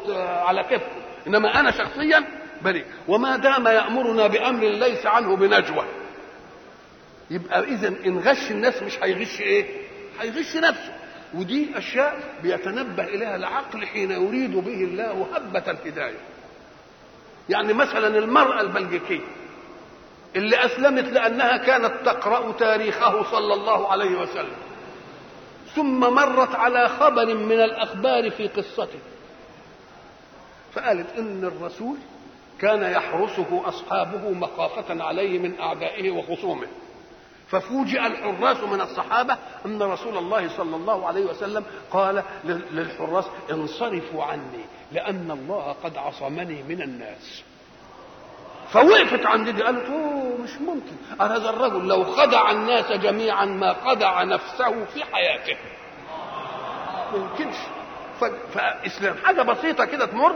على 0.47 0.63
كيفكم. 0.63 1.01
إنما 1.27 1.59
أنا 1.59 1.71
شخصيا 1.71 2.23
بريء. 2.61 2.85
وما 3.07 3.37
دام 3.37 3.67
يأمرنا 3.67 4.27
بأمر 4.27 4.63
ليس 4.65 5.05
عنه 5.05 5.35
بنجوى. 5.35 5.85
يبقى 7.31 7.63
اذا 7.63 7.87
إن 7.87 8.19
غش 8.19 8.51
الناس 8.51 8.83
مش 8.83 8.97
هيغش 9.03 9.41
إيه؟ 9.41 9.65
هيغش 10.19 10.55
نفسه. 10.55 10.93
ودي 11.33 11.77
أشياء 11.77 12.19
بيتنبه 12.43 13.03
إليها 13.03 13.35
العقل 13.35 13.85
حين 13.85 14.11
يريد 14.11 14.55
به 14.55 14.83
الله 14.83 15.27
هبة 15.35 15.71
الهدايه 15.71 16.17
يعني 17.49 17.73
مثلا 17.73 18.17
المرأة 18.17 18.61
البلجيكية 18.61 19.21
اللي 20.35 20.65
أسلمت 20.65 21.03
لأنها 21.03 21.57
كانت 21.57 21.93
تقرأ 22.05 22.51
تاريخه 22.51 23.31
صلى 23.31 23.53
الله 23.53 23.91
عليه 23.91 24.21
وسلم 24.21 24.55
ثم 25.75 25.99
مرت 25.99 26.55
على 26.55 26.89
خبر 26.89 27.35
من 27.35 27.61
الأخبار 27.61 28.31
في 28.31 28.47
قصته. 28.47 28.99
فقالت 30.73 31.17
إن 31.17 31.43
الرسول 31.43 31.97
كان 32.61 32.83
يحرسه 32.91 33.61
أصحابه 33.65 34.31
مخافة 34.31 35.03
عليه 35.03 35.39
من 35.39 35.59
أعدائه 35.59 36.11
وخصومه. 36.11 36.67
ففوجئ 37.47 38.07
الحراس 38.07 38.63
من 38.63 38.81
الصحابة 38.81 39.37
أن 39.65 39.81
رسول 39.81 40.17
الله 40.17 40.57
صلى 40.57 40.75
الله 40.75 41.07
عليه 41.07 41.25
وسلم 41.25 41.63
قال 41.91 42.23
للحراس 42.43 43.25
انصرفوا 43.51 44.23
عني 44.23 44.65
لأن 44.91 45.31
الله 45.31 45.75
قد 45.83 45.97
عصمني 45.97 46.63
من 46.63 46.81
الناس. 46.81 47.43
فوقفت 48.69 49.25
عند 49.25 49.49
دي 49.49 49.63
قالت 49.63 49.89
أوه 49.89 50.37
مش 50.43 50.51
ممكن. 50.61 50.95
هذا 51.21 51.49
الرجل 51.49 51.87
لو 51.87 52.03
خدع 52.03 52.51
الناس 52.51 52.91
جميعا 52.91 53.45
ما 53.45 53.73
خدع 53.73 54.23
نفسه 54.23 54.85
في 54.85 55.03
حياته. 55.03 55.57
ما 57.11 57.17
يمكنش. 57.17 57.55
فإسلام. 58.53 59.15
حاجة 59.25 59.41
بسيطة 59.41 59.85
كده 59.85 60.05
تمر. 60.05 60.35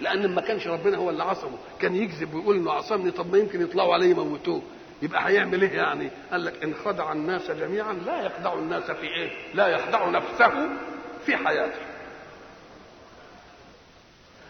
لأن 0.00 0.34
ما 0.34 0.40
كانش 0.40 0.66
ربنا 0.66 0.96
هو 0.96 1.10
اللي 1.10 1.22
عصمه. 1.22 1.58
كان 1.80 1.96
يكذب 1.96 2.34
ويقول 2.34 2.56
إنه 2.56 2.72
عصمني 2.72 3.10
طب 3.10 3.32
ما 3.32 3.38
يمكن 3.38 3.62
يطلعوا 3.62 3.94
عليه 3.94 4.10
يموتوه. 4.10 4.62
يبقى 5.02 5.28
هيعمل 5.28 5.62
إيه 5.62 5.70
يعني؟ 5.72 6.10
قال 6.32 6.44
لك 6.44 6.62
إن 6.64 6.74
خدع 6.74 7.12
الناس 7.12 7.50
جميعا 7.50 7.92
لا 7.92 8.22
يخدع 8.22 8.54
الناس 8.54 8.90
في 8.90 9.06
إيه؟ 9.06 9.30
لا 9.54 9.66
يخدع 9.68 10.08
نفسه 10.08 10.68
في 11.26 11.36
حياته. 11.36 11.80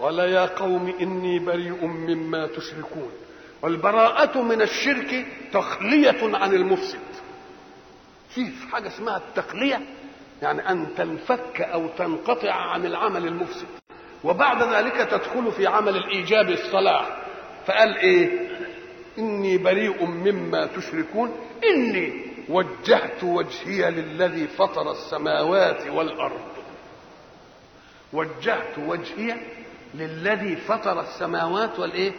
قال 0.01 0.19
يا 0.19 0.47
قوم 0.47 0.95
إني 1.01 1.39
بريء 1.39 1.85
مما 1.87 2.47
تشركون. 2.47 3.11
والبراءة 3.63 4.43
من 4.43 4.63
الشرك 4.63 5.27
تخلية 5.53 6.37
عن 6.37 6.55
المفسد. 6.55 6.99
في 8.29 8.51
حاجة 8.73 8.89
اسمها 8.89 9.17
التخلية؟ 9.17 9.81
يعني 10.43 10.71
أن 10.71 10.95
تنفك 10.97 11.61
أو 11.61 11.89
تنقطع 11.89 12.53
عن 12.53 12.87
العمل 12.87 13.27
المفسد. 13.27 13.67
وبعد 14.25 14.63
ذلك 14.63 14.97
تدخل 15.11 15.53
في 15.53 15.67
عمل 15.67 15.97
الإيجاب 15.97 16.51
الصلاح. 16.51 17.17
فقال 17.67 17.97
إيه؟ 17.97 18.49
إني 19.19 19.59
بريء 19.59 20.05
مما 20.07 20.67
تشركون. 20.67 21.37
إني 21.65 22.25
وجهت 22.49 23.25
وجهي 23.25 23.91
للذي 23.91 24.47
فطر 24.47 24.91
السماوات 24.91 25.87
والأرض. 25.87 26.41
وجهت 28.13 28.79
وجهي 28.79 29.37
للذي 29.95 30.57
فطر 30.57 31.01
السماوات 31.01 31.79
والإيه؟ 31.79 32.13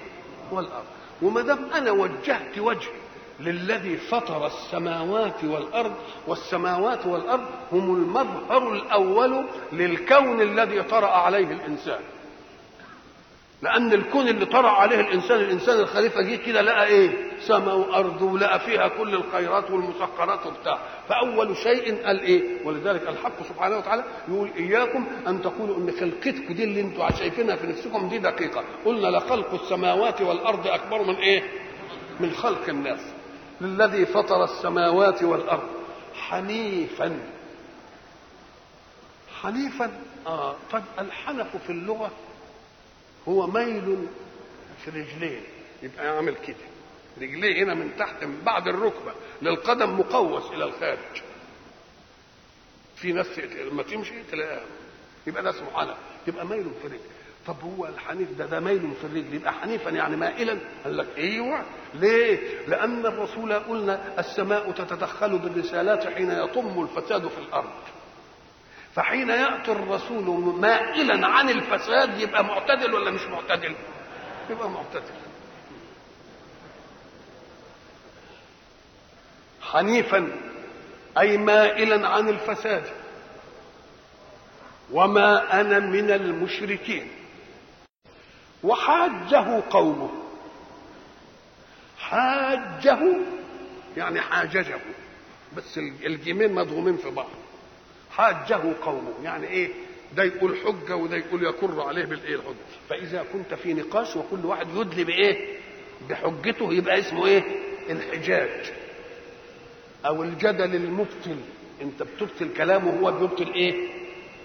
والأرض. 0.52 0.86
وما 1.22 1.42
دام 1.42 1.70
أنا 1.74 1.92
وجهت 1.92 2.58
وجهي 2.58 3.09
للذي 3.40 3.98
فطر 3.98 4.46
السماوات 4.46 5.44
والأرض 5.44 5.94
والسماوات 6.28 7.06
والأرض 7.06 7.46
هم 7.72 7.96
المظهر 7.96 8.74
الأول 8.74 9.46
للكون 9.74 10.42
الذي 10.42 10.82
طرأ 10.84 11.08
عليه 11.08 11.48
الإنسان. 11.52 12.00
لأن 13.62 13.94
الكون 13.94 14.28
اللي 14.28 14.46
طرأ 14.46 14.70
عليه 14.70 15.00
الإنسان 15.00 15.40
الإنسان 15.40 15.80
الخليفة 15.80 16.22
جه 16.22 16.36
كده 16.36 16.62
لقى 16.62 16.86
إيه؟ 16.86 17.12
سماء 17.40 17.76
وأرض 17.76 18.22
ولقى 18.22 18.60
فيها 18.60 18.88
كل 18.88 19.14
الخيرات 19.16 19.72
والمسخرات 19.72 20.46
وبتاع. 20.46 20.80
فأول 21.10 21.58
شيء 21.58 22.06
قال 22.06 22.20
إيه؟ 22.20 22.66
ولذلك 22.66 23.08
الحق 23.10 23.44
سبحانه 23.50 23.78
وتعالى 23.78 24.04
يقول 24.28 24.50
إياكم 24.58 25.06
أن 25.28 25.42
تقولوا 25.42 25.78
إن 25.78 25.92
خلقتكم 26.00 26.54
دي 26.54 26.64
اللي 26.64 26.82
أنتم 26.82 27.08
شايفينها 27.18 27.56
في 27.56 27.68
نفسكم 27.68 28.10
دي 28.10 28.18
دقيقة. 28.18 28.64
قلنا 28.86 29.08
لخلق 29.08 29.54
السماوات 29.54 30.22
والأرض 30.22 30.68
أكبر 30.68 31.04
من 31.04 31.16
إيه؟ 31.16 31.44
من 32.20 32.32
خلق 32.32 32.70
الناس. 32.70 33.00
للذي 33.62 34.06
فطر 34.06 34.44
السماوات 34.44 35.24
والأرض 35.24 35.70
حنيفا. 36.14 37.20
حنيفا. 39.42 39.92
آه. 40.28 40.56
طب 40.72 40.84
الحنف 41.00 41.58
في 41.58 41.70
اللغة 41.70 42.12
هو 43.28 43.48
ميل 43.48 44.08
في 44.86 44.92
رجلين 44.92 45.44
يبقى 45.84 46.06
يعمل 46.06 46.36
كده. 46.36 46.56
رجليه 47.22 47.64
هنا 47.64 47.74
من 47.74 47.92
تحت 48.00 48.24
من 48.24 48.42
بعد 48.42 48.68
الركبة 48.68 49.14
للقدم 49.42 50.00
مقوس 50.00 50.52
إلى 50.52 50.64
الخارج. 50.64 51.22
في 52.96 53.12
ناس 53.14 53.40
لما 53.40 53.84
تمشي 53.84 54.24
تلاقيها. 54.32 54.66
يبقى 55.28 55.44
ده 55.44 55.50
اسمه 55.50 55.72
حنف 55.72 55.98
يبقى 56.28 56.46
ميل 56.46 56.72
في 56.82 56.88
الرجل 56.88 57.00
طب 57.48 57.56
هو 57.64 57.86
الحنيف 57.88 58.32
ده 58.38 58.46
ده 58.46 58.60
ميل 58.60 58.92
في 59.02 59.04
الرجل 59.08 59.34
يبقى 59.34 59.54
حنيفا 59.54 59.90
يعني 59.90 60.16
مائلا؟ 60.16 60.60
قال 60.84 60.98
لك 60.98 61.08
إيوه. 61.18 61.64
ليه؟ 61.94 62.40
لأن 62.68 63.06
الرسول 63.06 63.54
قلنا 63.54 64.20
السماء 64.20 64.72
تتدخل 64.72 65.38
بالرسالات 65.40 66.08
حين 66.08 66.32
يطم 66.32 66.82
الفساد 66.82 67.28
في 67.28 67.38
الأرض. 67.38 67.70
فحين 68.96 69.30
يأتي 69.30 69.72
الرسول 69.72 70.56
مائلا 70.60 71.28
عن 71.28 71.50
الفساد 71.50 72.20
يبقى 72.20 72.44
معتدل 72.44 72.94
ولا 72.94 73.12
مش 73.12 73.22
معتدل؟ 73.22 73.76
يبقى 74.50 74.70
معتدل. 74.70 75.14
حنيفا 79.62 80.32
أي 81.20 81.38
مائلا 81.38 82.08
عن 82.08 82.30
الفساد. 82.30 82.84
وما 84.92 85.62
أنا 85.62 85.80
من 85.80 86.12
المشركين. 86.12 87.08
وحاجه 88.64 89.64
قومه. 89.70 90.10
حاجة 92.00 93.00
يعني 93.98 94.22
حاججه 94.22 94.80
بس 95.58 95.78
الجيمين 95.78 96.54
مضغومين 96.56 96.98
في 96.98 97.10
بعض. 97.10 97.30
حاجة 98.12 98.60
قومه 98.84 99.14
يعني 99.24 99.48
إيه؟ 99.48 99.70
ده 100.16 100.24
يقول 100.24 100.58
حجة 100.58 100.96
وده 100.96 101.18
يقول 101.18 101.46
يكر 101.46 101.82
عليه 101.82 102.06
بالإيه 102.06 102.36
الحجة. 102.36 102.56
فإذا 102.90 103.26
كنت 103.34 103.54
في 103.54 103.74
نقاش 103.74 104.16
وكل 104.16 104.46
واحد 104.46 104.68
يدلي 104.76 105.04
بإيه؟ 105.04 105.58
بحجته 106.10 106.74
يبقى 106.74 107.00
اسمه 107.00 107.26
إيه؟ 107.26 107.44
الحجاج. 107.90 108.74
أو 110.06 110.24
الجدل 110.24 110.76
المبطل 110.76 111.38
أنت 111.82 112.04
بتبطل 112.04 112.54
كلامه 112.58 113.02
وهو 113.02 113.20
بيبطل 113.20 113.54
إيه؟ 113.54 113.88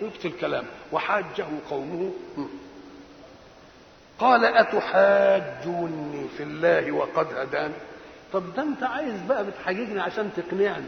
يبطل 0.02 0.32
كلامه. 0.40 0.68
وحاجه 0.92 1.46
قومه 1.70 2.12
قال 4.18 4.44
أتحاجوني 4.44 6.28
في 6.36 6.42
الله 6.42 6.92
وقد 6.92 7.26
هداني. 7.34 7.74
طب 8.32 8.54
ده 8.54 8.62
أنت 8.62 8.82
عايز 8.82 9.20
بقى 9.28 9.44
بتحاججني 9.44 10.00
عشان 10.00 10.30
تقنعني. 10.36 10.86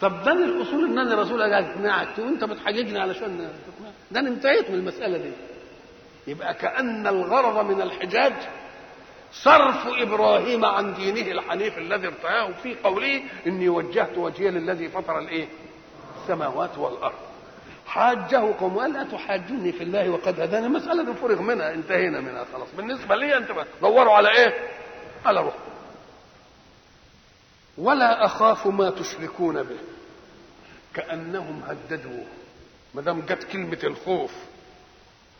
طب 0.00 0.22
ده 0.22 0.32
الاصول 0.32 0.84
إن 0.84 0.98
أنا 0.98 1.22
رسول 1.22 1.42
اقنعك 1.42 2.18
وأنت 2.18 2.44
بتحاججني 2.44 2.98
علشان 2.98 3.38
تقنعني. 3.66 3.94
ده 4.10 4.20
أنا 4.20 4.28
انتهيت 4.28 4.70
من 4.70 4.74
المسألة 4.76 5.18
دي. 5.18 5.32
يبقى 6.26 6.54
كأن 6.54 7.06
الغرض 7.06 7.66
من 7.66 7.82
الحجاج 7.82 8.32
صرف 9.32 9.86
إبراهيم 9.86 10.64
عن 10.64 10.94
دينه 10.94 11.30
الحنيف 11.32 11.78
الذي 11.78 12.06
ارتاه 12.06 12.52
في 12.62 12.74
قوله 12.84 13.22
إني 13.46 13.68
وجهت 13.68 14.18
وجهي 14.18 14.50
للذي 14.50 14.88
فطر 14.88 15.18
الإيه؟ 15.18 15.48
السماوات 16.22 16.78
والأرض. 16.78 17.31
حاجة 17.92 18.54
قوم 18.60 18.78
قال 18.78 18.92
لا 18.92 19.04
تحاجوني 19.04 19.72
في 19.72 19.82
الله 19.84 20.10
وقد 20.10 20.40
هداني. 20.40 20.66
المسألة 20.66 21.04
دي 21.04 21.14
فرغ 21.14 21.42
منها 21.42 21.74
انتهينا 21.74 22.20
منها 22.20 22.44
خلاص. 22.52 22.68
بالنسبة 22.76 23.16
لي 23.16 23.36
أنت 23.36 23.48
دوروا 23.82 24.12
على 24.14 24.28
إيه؟ 24.30 24.54
على 25.24 25.40
روحكم 25.40 25.72
ولا 27.78 28.24
أخاف 28.24 28.66
ما 28.66 28.90
تشركون 28.90 29.62
به. 29.62 29.78
كأنهم 30.94 31.62
هددوا 31.66 32.24
ما 32.94 33.02
دام 33.02 33.20
جت 33.20 33.44
كلمة 33.44 33.78
الخوف 33.84 34.32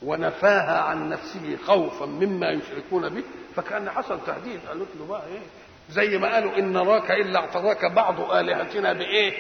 ونفاها 0.02 0.80
عن 0.80 1.08
نفسه 1.08 1.56
خوفا 1.66 2.06
مما 2.06 2.50
يشركون 2.50 3.08
به 3.08 3.22
فكأن 3.56 3.90
حصل 3.90 4.20
تهديد. 4.26 4.60
قالوا 4.68 4.86
له 5.00 5.06
بقى 5.06 5.26
إيه؟ 5.26 5.40
زي 5.90 6.18
ما 6.18 6.34
قالوا 6.34 6.58
إن 6.58 6.72
نراك 6.72 7.10
إلا 7.10 7.38
اعتراك 7.40 7.84
بعض 7.84 8.20
آلهتنا 8.20 8.92
بإيه؟ 8.92 9.32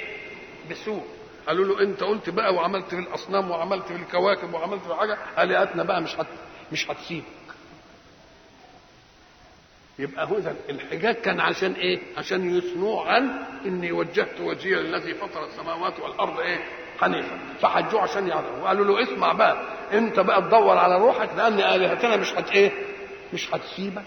بسوء. 0.70 1.04
قالوا 1.46 1.64
له 1.64 1.82
انت 1.82 2.02
قلت 2.02 2.30
بقى 2.30 2.54
وعملت 2.54 2.86
في 2.88 2.96
الاصنام 2.98 3.50
وعملت 3.50 3.86
في 3.86 3.96
الكواكب 3.96 4.54
وعملت 4.54 4.82
في 4.82 4.94
حاجة 4.94 5.18
الهتنا 5.38 5.82
بقى 5.82 6.00
مش 6.02 6.16
هت 6.20 6.26
مش 6.72 6.90
هتسيبك. 6.90 7.24
يبقى 9.98 10.26
هو 10.26 10.36
الحجاج 10.70 11.14
كان 11.14 11.40
عشان 11.40 11.72
إيه؟ 11.72 12.00
عشان 12.16 12.56
يثنوا 12.58 13.02
عن 13.02 13.44
إني 13.66 13.92
وجهت 13.92 14.40
وجهي 14.40 14.74
للذي 14.74 15.14
فطر 15.14 15.44
السماوات 15.44 16.00
والأرض 16.00 16.40
إيه؟ 16.40 16.58
حنيفا. 17.00 17.38
فحجوه 17.60 18.00
عشان 18.00 18.28
يعرفوا 18.28 18.58
وقالوا 18.62 18.84
له 18.84 19.02
اسمع 19.02 19.32
بقى. 19.32 19.62
أنت 19.92 20.20
بقى 20.20 20.42
تدور 20.42 20.78
على 20.78 20.98
روحك 20.98 21.28
لأن 21.36 21.60
آلهتنا 21.60 22.16
مش 22.16 22.32
هت 22.32 22.50
إيه؟ 22.50 22.72
مش 23.32 23.54
هتسيبك. 23.54 24.02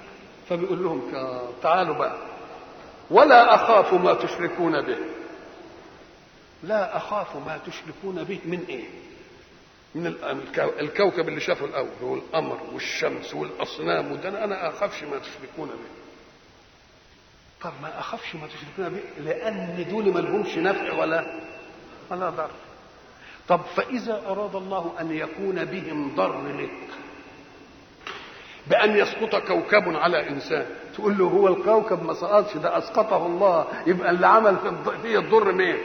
فبيقول 0.49 0.83
لهم 0.83 1.11
تعالوا 1.63 1.95
بقى. 1.95 2.17
ولا 3.11 3.55
أخاف 3.55 3.93
ما 3.93 4.13
تشركون 4.13 4.81
به. 4.81 4.97
لا 6.64 6.97
أخاف 6.97 7.36
ما 7.36 7.60
تشركون 7.68 8.24
به 8.24 8.39
من 8.45 8.66
إيه؟ 8.70 8.84
من 9.95 10.08
الكوكب 10.80 11.28
اللي 11.28 11.39
شافه 11.39 11.66
الأول 11.66 11.89
هو 12.03 12.16
القمر 12.16 12.60
والشمس 12.74 13.34
والأصنام 13.34 14.12
وده 14.12 14.43
أنا 14.43 14.70
أخافش 14.70 15.03
ما 15.03 15.18
تشركون 15.20 15.68
به. 15.70 16.06
طب 17.62 17.72
ما 17.82 17.99
أخافش 17.99 18.36
ما 18.36 18.47
تشركون 18.47 18.89
به 18.95 19.24
لأن 19.24 19.86
دول 19.89 20.14
ما 20.14 20.20
لهمش 20.20 20.58
نفع 20.58 20.93
ولا 20.93 21.39
ولا 22.12 22.30
ضر. 22.30 22.49
طب 23.47 23.62
فإذا 23.76 24.22
أراد 24.28 24.56
الله 24.56 24.93
أن 25.01 25.12
يكون 25.12 25.66
بهم 25.66 26.16
ضر 26.16 26.47
لك 26.62 26.70
بأن 28.68 28.97
يسقط 28.97 29.36
كوكب 29.36 29.95
على 29.95 30.30
إنسان 30.30 30.66
تقول 30.95 31.18
له 31.18 31.26
هو 31.26 31.47
الكوكب 31.47 32.03
ما 32.03 32.14
سقطش 32.14 32.58
ده 32.58 32.78
أسقطه 32.78 33.26
الله 33.26 33.68
يبقى 33.88 34.10
اللي 34.12 34.28
عمل 34.28 34.58
فيه 35.01 35.20
الضر 35.20 35.51
مين؟ 35.51 35.78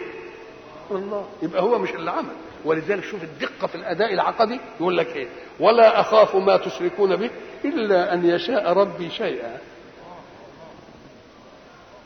الله. 0.92 1.26
يبقى 1.42 1.62
هو 1.62 1.78
مش 1.78 1.90
اللي 1.90 2.10
عمل 2.10 2.32
ولذلك 2.64 3.04
شوف 3.04 3.22
الدقة 3.22 3.66
في 3.66 3.74
الأداء 3.74 4.14
العقدي 4.14 4.60
يقول 4.80 4.96
لك 4.96 5.16
إيه؟ 5.16 5.28
ولا 5.60 6.00
أخاف 6.00 6.36
ما 6.36 6.56
تشركون 6.56 7.16
به 7.16 7.30
إلا 7.64 8.14
أن 8.14 8.24
يشاء 8.26 8.72
ربي 8.72 9.10
شيئا. 9.10 9.58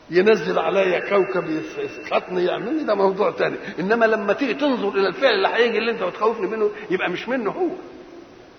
ينزل 0.09 0.59
عليا 0.59 0.99
كوكب 1.09 1.43
يسقطني 1.77 2.45
يعملني 2.45 2.83
ده 2.83 2.95
موضوع 2.95 3.31
تاني. 3.31 3.55
إنما 3.79 4.05
لما 4.05 4.33
تيجي 4.33 4.53
تنظر 4.53 4.89
إلى 4.89 5.07
الفعل 5.07 5.33
اللي 5.33 5.47
هيجي 5.47 5.77
اللي 5.77 5.91
أنت 5.91 6.03
بتخوفني 6.03 6.47
منه 6.47 6.69
يبقى 6.89 7.09
مش 7.09 7.27
منه 7.29 7.51
هو. 7.51 7.67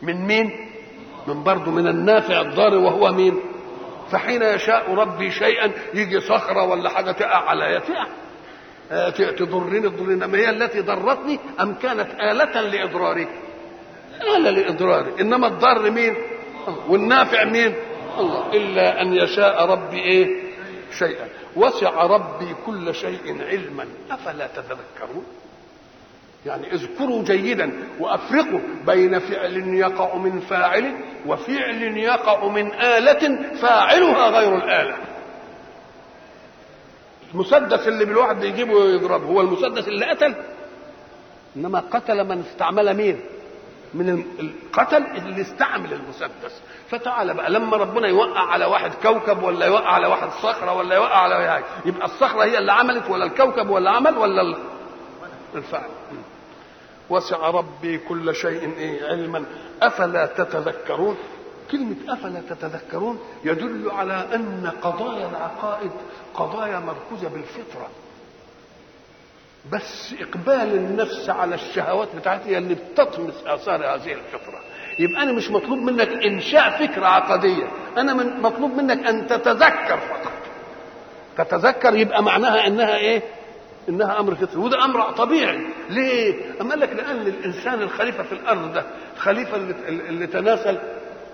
من 0.03 0.27
مين؟ 0.27 0.51
من 1.27 1.43
برضه 1.45 1.71
من 1.71 1.87
النافع 1.87 2.41
الضار 2.41 2.75
وهو 2.75 3.13
مين؟ 3.13 3.41
فحين 4.11 4.43
يشاء 4.43 4.95
ربي 4.95 5.31
شيئا 5.31 5.73
يجي 5.95 6.21
صخرة 6.21 6.63
ولا 6.65 6.89
حاجة 6.91 7.13
تقع 7.13 7.49
عليا 7.51 7.79
تقع 7.79 8.07
تضرني 9.39 9.81
تضرني 9.81 10.27
ما 10.27 10.39
هي 10.39 10.51
التي 10.51 10.81
ضرتني 10.81 11.41
أم 11.61 11.75
كانت 11.75 12.09
آلة 12.21 12.61
لإضراري؟ 12.61 13.29
آلة 14.37 14.51
لإضراري. 14.51 15.21
إنما 15.21 15.47
الضار 15.47 15.91
مين. 15.91 16.15
والنافع 16.89 17.45
مين؟ 17.45 17.75
الله. 18.19 18.53
إلا 18.53 19.03
أن 19.03 19.13
يشاء 19.13 19.67
ربي 19.67 19.99
إيه؟ 19.99 20.27
شيئا. 20.99 21.29
وسع 21.57 22.07
ربي 22.07 22.55
كل 22.67 22.95
شيء 22.95 23.43
علما. 23.43 23.87
أفلا 24.11 24.47
تتذكرون؟ 24.47 25.25
يعني 26.47 26.73
اذكروا 26.73 27.23
جيدا 27.23 27.73
وأفرقوا 28.01 28.61
بين 28.87 29.19
فعل 29.19 29.57
يقع 29.75 30.17
من 30.17 30.41
فاعل 30.41 30.95
وفعل 31.27 31.83
يقع 31.83 32.49
من 32.49 32.73
آلة 32.73 33.53
فاعلها 33.63 34.31
غير 34.31 34.57
الآلة. 34.57 34.97
المسدس 37.35 37.89
اللي 37.89 38.05
بالواحد 38.05 38.41
بيجيبه 38.41 38.73
ويضربه 38.75 39.27
هو 39.27 39.41
المسدس 39.41 39.89
اللي 39.89 40.07
قتل 40.07 40.35
إنما 41.57 41.83
قتل 41.91 42.25
من 42.25 42.41
استعمل 42.41 42.95
مين؟ 42.97 43.21
من 43.95 44.09
ال- 44.09 44.25
القتل 44.41 44.97
اللي 45.17 45.41
استعمل 45.43 45.93
المسدس. 45.93 46.61
فتعالى 46.91 47.35
بقى 47.35 47.51
لما 47.51 47.77
ربنا 47.77 48.09
يوقع 48.09 48.41
على 48.41 48.65
واحد 48.65 48.93
كوكب 49.03 49.43
ولا 49.43 49.67
يوقع 49.67 49.89
على 49.93 50.07
واحد 50.07 50.29
صخرة 50.43 50.73
ولا 50.73 50.95
يوقع 50.95 51.17
على 51.19 51.49
حاجة 51.51 51.65
يبقى 51.85 52.07
الصخرة 52.07 52.45
هي 52.45 52.59
اللي 52.59 52.73
عملت 52.73 53.11
ولا 53.11 53.25
الكوكب 53.25 53.71
ولا 53.71 53.91
عمل 53.91 54.17
ولا 54.19 54.43
ال- 54.43 54.57
الفعل. 55.55 55.89
وسع 57.11 57.51
ربي 57.51 57.99
كل 57.99 58.35
شيء 58.35 58.73
إيه 58.79 59.07
علما. 59.09 59.45
أفلا 59.83 60.27
تتذكرون؟ 60.27 61.17
كلمة 61.71 61.97
أفلا 62.09 62.41
تتذكرون 62.51 63.19
يدل 63.45 63.91
على 63.91 64.27
أن 64.35 64.71
قضايا 64.83 65.29
العقائد 65.29 65.91
قضايا 66.35 66.79
مركوزة 66.79 67.29
بالفطرة. 67.29 67.89
بس 69.73 70.15
إقبال 70.21 70.75
النفس 70.75 71.31
على 71.31 71.55
الشهوات 71.55 72.09
بتاعتها 72.17 72.59
اللي 72.59 72.75
بتطمس 72.75 73.35
آثار 73.47 73.95
هذه 73.95 74.13
الفطرة. 74.13 74.61
يبقى 74.99 75.23
أنا 75.23 75.33
مش 75.33 75.51
مطلوب 75.51 75.79
منك 75.79 76.09
إنشاء 76.09 76.87
فكرة 76.87 77.07
عقدية. 77.07 77.69
أنا 77.97 78.15
من 78.15 78.41
مطلوب 78.43 78.71
منك 78.75 79.07
أن 79.07 79.27
تتذكر 79.27 79.99
فقط. 79.99 80.33
تتذكر 81.39 81.95
يبقى 81.97 82.23
معناها 82.23 82.67
إنها 82.67 82.97
إيه؟ 82.97 83.23
إنها 83.89 84.21
أمر 84.21 84.35
فطري. 84.35 84.61
وده 84.61 84.85
أمر 84.85 85.13
طبيعي. 85.13 85.67
ليه؟ 85.91 86.35
أما 86.61 86.71
قال 86.71 86.81
لك 86.81 86.93
لأن 86.93 87.21
الإنسان 87.27 87.83
الخليفة 87.83 88.23
في 88.23 88.33
الأرض 88.33 88.73
ده 88.73 88.85
الخليفة 89.17 89.57
اللي, 89.57 89.75
اللي 89.89 90.27
تناسل 90.27 90.79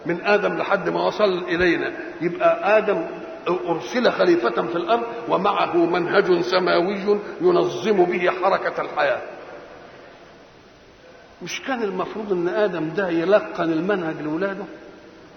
من 0.07 0.23
آدم 0.23 0.55
لحد 0.59 0.89
ما 0.89 1.07
وصل 1.07 1.39
إلينا. 1.45 1.93
يبقى 2.21 2.79
آدم 2.79 3.07
أرسل 3.49 4.11
خليفة 4.13 4.63
في 4.63 4.77
الأرض 4.77 5.03
ومعه 5.29 5.77
منهج 5.77 6.41
سماوي 6.41 7.19
ينظم 7.41 8.05
به 8.05 8.31
حركة 8.31 8.83
الحياة. 8.83 9.23
مش 11.43 11.61
كان 11.63 11.83
المفروض 11.83 12.33
إن 12.33 12.49
آدم 12.49 12.89
ده 12.95 13.09
يلقن 13.09 13.73
المنهج 13.73 14.23
لاولاده 14.23 14.65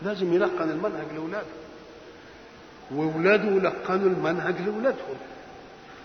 لازم 0.03 0.33
يلقن 0.33 0.69
المنهج 0.69 1.05
لاولاده 1.15 1.45
واولاده 2.91 3.49
لقنوا 3.69 4.09
المنهج 4.09 4.55
لاولادهم 4.65 5.15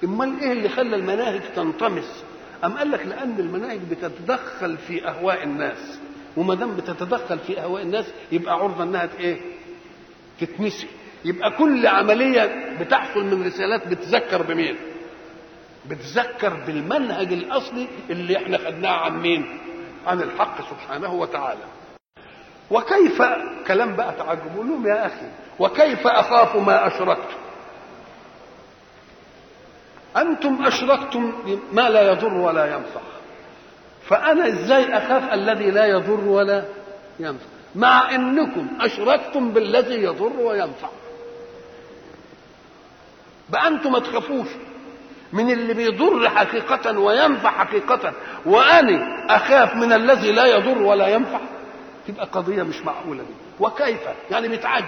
أمال 0.05 0.41
إيه 0.41 0.53
اللي 0.53 0.69
خلى 0.69 0.97
المناهج 0.97 1.41
تنطمس؟ 1.57 2.25
أم 2.65 2.79
قال 2.79 2.91
لك 2.91 3.07
لأن 3.07 3.35
المناهج 3.39 3.81
بتتدخل 3.91 4.77
في 4.77 5.09
أهواء 5.09 5.45
الناس. 5.45 5.99
وما 6.37 6.55
دام 6.55 6.77
بتتدخل 6.77 7.39
في 7.39 7.61
أهواء 7.61 7.83
الناس 7.83 8.07
يبقى 8.33 8.55
عرضة 8.55 8.83
إنها 8.85 9.09
إيه؟ 9.19 9.41
تتنسي 10.41 10.87
يبقى 11.25 11.51
كل 11.51 11.87
عملية 11.87 12.77
بتحصل 12.81 13.25
من 13.25 13.47
رسالات 13.47 13.89
بتذكر 13.89 14.43
بمين؟ 14.43 14.77
بتذكر 15.87 16.55
بالمنهج 16.67 17.33
الأصلي 17.33 17.89
اللي 18.11 18.37
إحنا 18.37 18.59
خدناه 18.59 18.91
عن 18.93 19.21
مين؟ 19.21 19.59
عن 20.07 20.23
الحق 20.23 20.71
سبحانه 20.71 21.15
وتعالى. 21.15 21.61
وكيف 22.71 23.23
كلام 23.67 23.97
بقى 23.97 24.15
تعجب؟ 24.19 24.57
لهم 24.57 24.87
يا 24.87 25.07
أخي 25.07 25.27
وكيف 25.59 26.07
أخاف 26.07 26.57
ما 26.57 26.87
اشركتم 26.87 27.37
أنتم 30.17 30.67
أشركتم 30.67 31.33
ما 31.73 31.91
لا 31.91 32.13
يضر 32.13 32.35
ولا 32.35 32.67
ينفع 32.67 33.01
فأنا 34.11 34.49
إزاي 34.49 34.97
أخاف 34.99 35.33
الذي 35.35 35.71
لا 35.71 35.87
يضر 35.87 36.21
ولا 36.25 36.65
ينفع؟ 37.21 37.47
مع 37.75 38.15
إنكم 38.15 38.69
أشركتم 38.81 39.51
بالذي 39.53 39.95
يضر 40.03 40.33
وينفع. 40.41 40.89
بقى 43.51 43.69
أنتم 43.69 43.93
ما 43.93 43.99
تخافوش 43.99 44.47
من 45.33 45.51
اللي 45.51 45.75
بيضر 45.75 46.29
حقيقة 46.31 46.99
وينفع 46.99 47.51
حقيقة 47.51 48.13
وأنا 48.47 49.27
أخاف 49.37 49.75
من 49.75 49.93
الذي 49.93 50.33
لا 50.33 50.47
يضر 50.47 50.83
ولا 50.83 51.09
ينفع؟ 51.09 51.41
تبقى 52.09 52.27
قضية 52.27 52.63
مش 52.63 52.81
معقولة 52.83 53.23
دي. 53.23 53.35
وكيف؟ 53.61 54.01
يعني 54.31 54.49
بيتعجب 54.49 54.87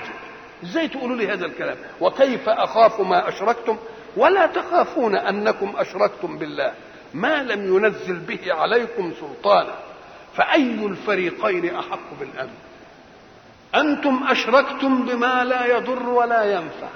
إزاي 0.65 0.89
تقولوا 0.89 1.17
لي 1.17 1.29
هذا 1.33 1.47
الكلام؟ 1.47 1.77
وكيف 2.01 2.49
أخاف 2.49 3.01
ما 3.01 3.29
أشركتم؟ 3.29 3.77
ولا 4.17 4.47
تخافون 4.47 5.17
أنكم 5.17 5.73
أشركتم 5.77 6.39
بالله. 6.39 6.73
ما 7.15 7.43
لم 7.43 7.77
ينزل 7.77 8.19
به 8.19 8.55
عليكم 8.55 9.13
سلطانا 9.21 9.75
فأي 10.37 10.87
الفريقين 10.87 11.75
أحق 11.77 12.19
بالأمن؟ 12.21 12.55
أنتم 13.75 14.21
أشركتم 14.29 15.07
بما 15.07 15.45
لا 15.45 15.77
يضر 15.77 16.09
ولا 16.09 16.45
ينفع. 16.45 16.89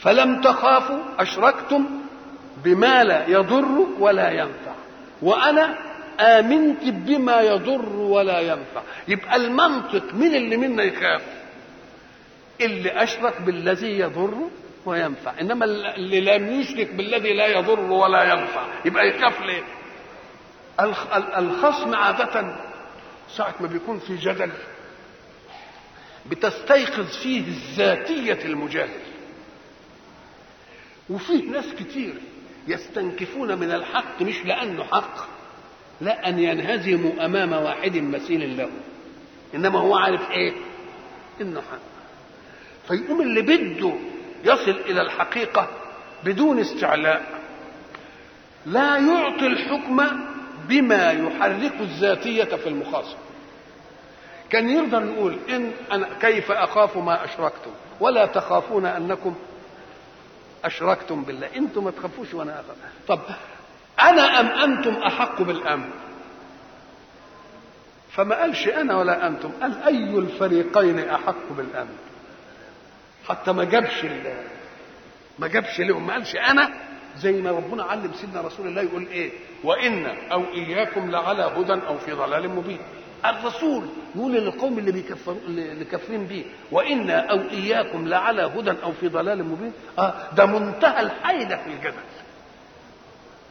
فلم 0.00 0.40
تخافوا 0.40 0.98
أشركتم 1.18 1.84
بما 2.64 3.04
لا 3.04 3.26
يضر 3.28 3.86
ولا 3.98 4.30
ينفع. 4.30 4.74
وأنا 5.22 5.78
آمنت 6.20 6.84
بما 6.84 7.40
يضر 7.40 7.88
ولا 7.88 8.40
ينفع. 8.40 8.82
يبقى 9.08 9.36
المنطق 9.36 10.14
من 10.14 10.34
اللي 10.34 10.56
منا 10.56 10.82
يخاف؟ 10.82 11.22
اللي 12.60 13.02
أشرك 13.02 13.40
بالذي 13.40 13.98
يضر 13.98 14.34
وينفع. 14.86 15.40
إنما 15.40 15.64
اللي 15.64 16.20
لم 16.20 16.60
يشرك 16.60 16.94
بالذي 16.94 17.32
لا 17.32 17.46
يضر 17.46 17.80
ولا 17.80 18.24
ينفع. 18.32 18.66
يبقى 18.84 19.08
يخاف 19.08 19.40
ليه؟ 19.40 19.62
الخ- 20.80 21.14
ال- 21.16 21.34
الخصم 21.34 21.94
عادة 21.94 22.56
ساعة 23.36 23.54
ما 23.60 23.66
بيكون 23.66 23.98
في 23.98 24.16
جدل 24.16 24.52
بتستيقظ 26.30 27.16
فيه 27.22 27.42
ذاتية 27.76 28.38
المجادل 28.44 29.00
وفيه 31.10 31.44
ناس 31.50 31.64
كتير 31.78 32.14
يستنكفون 32.68 33.58
من 33.58 33.70
الحق 33.70 34.22
مش 34.22 34.44
لأنه 34.44 34.84
حق 34.84 35.28
لا 36.00 36.28
أن 36.28 36.38
ينهزموا 36.38 37.24
أمام 37.24 37.52
واحد 37.52 37.96
مثيل 37.96 38.56
له 38.56 38.70
إنما 39.54 39.78
هو 39.78 39.96
عارف 39.96 40.30
إيه؟ 40.30 40.52
إنه 41.40 41.60
حق. 41.60 41.78
فيقوم 42.88 43.20
اللي 43.20 43.42
بده 43.42 43.92
يصل 44.44 44.70
إلى 44.70 45.02
الحقيقة 45.02 45.68
بدون 46.24 46.58
استعلاء. 46.58 47.26
لا 48.66 48.96
يعطي 48.96 49.46
الحكم 49.46 50.06
بما 50.68 51.12
يحرك 51.12 51.80
الذاتية 51.80 52.44
في 52.44 52.68
المخاصم 52.68 53.16
كان 54.50 54.68
يقدر 54.68 55.04
يقول 55.04 55.38
إن 55.48 55.72
أنا 55.92 56.08
كيف 56.20 56.52
أخاف 56.52 56.96
ما 56.96 57.24
أشركتم؟ 57.24 57.70
ولا 58.00 58.26
تخافون 58.26 58.86
أنكم 58.86 59.34
أشركتم 60.64 61.22
بالله. 61.22 61.48
أنتم 61.56 61.84
ما 61.84 61.90
تخافوش 61.90 62.34
وأنا 62.34 62.52
أخاف. 62.52 62.76
طب 63.08 63.20
أنا 64.00 64.40
أم 64.40 64.46
أنتم 64.46 64.94
أحق 64.94 65.42
بالأمن؟ 65.42 65.90
فما 68.10 68.40
قالش 68.40 68.68
أنا 68.68 68.96
ولا 68.98 69.26
أنتم 69.26 69.50
قال 69.62 69.82
أي 69.82 70.18
الفريقين 70.18 70.98
أحق 70.98 71.52
بالأمن؟ 71.56 71.96
حتى 73.28 73.52
ما 73.52 73.64
جابش 73.64 74.06
ما 75.38 75.48
جابش 75.48 75.80
لهم 75.80 76.06
ما 76.06 76.12
قالش 76.12 76.36
أنا 76.36 76.70
زي 77.16 77.32
ما 77.32 77.50
ربنا 77.50 77.82
علم 77.84 78.12
سيدنا 78.12 78.40
رسول 78.40 78.66
الله 78.66 78.82
يقول 78.82 79.06
إيه؟ 79.06 79.30
وإن 79.64 80.06
أو 80.32 80.44
إياكم 80.54 81.10
لعلى 81.10 81.42
هدى 81.42 81.72
أو 81.72 81.98
في 81.98 82.12
ضلال 82.12 82.48
مبين. 82.50 82.78
الرسول 83.24 83.86
يقول 84.16 84.32
للقوم 84.32 84.78
اللي 84.78 84.92
بيكفروا 84.92 85.38
اللي 85.46 85.84
كافرين 85.84 86.26
بيه 86.26 86.44
وإنا 86.72 87.30
أو 87.30 87.40
إياكم 87.50 88.08
لعلى 88.08 88.42
هدى 88.42 88.72
أو 88.82 88.92
في 88.92 89.08
ضلال 89.08 89.44
مبين. 89.44 89.72
آه 89.98 90.14
ده 90.36 90.46
منتهى 90.46 91.00
الحيدة 91.00 91.56
في 91.56 91.66
الجدل. 91.70 92.04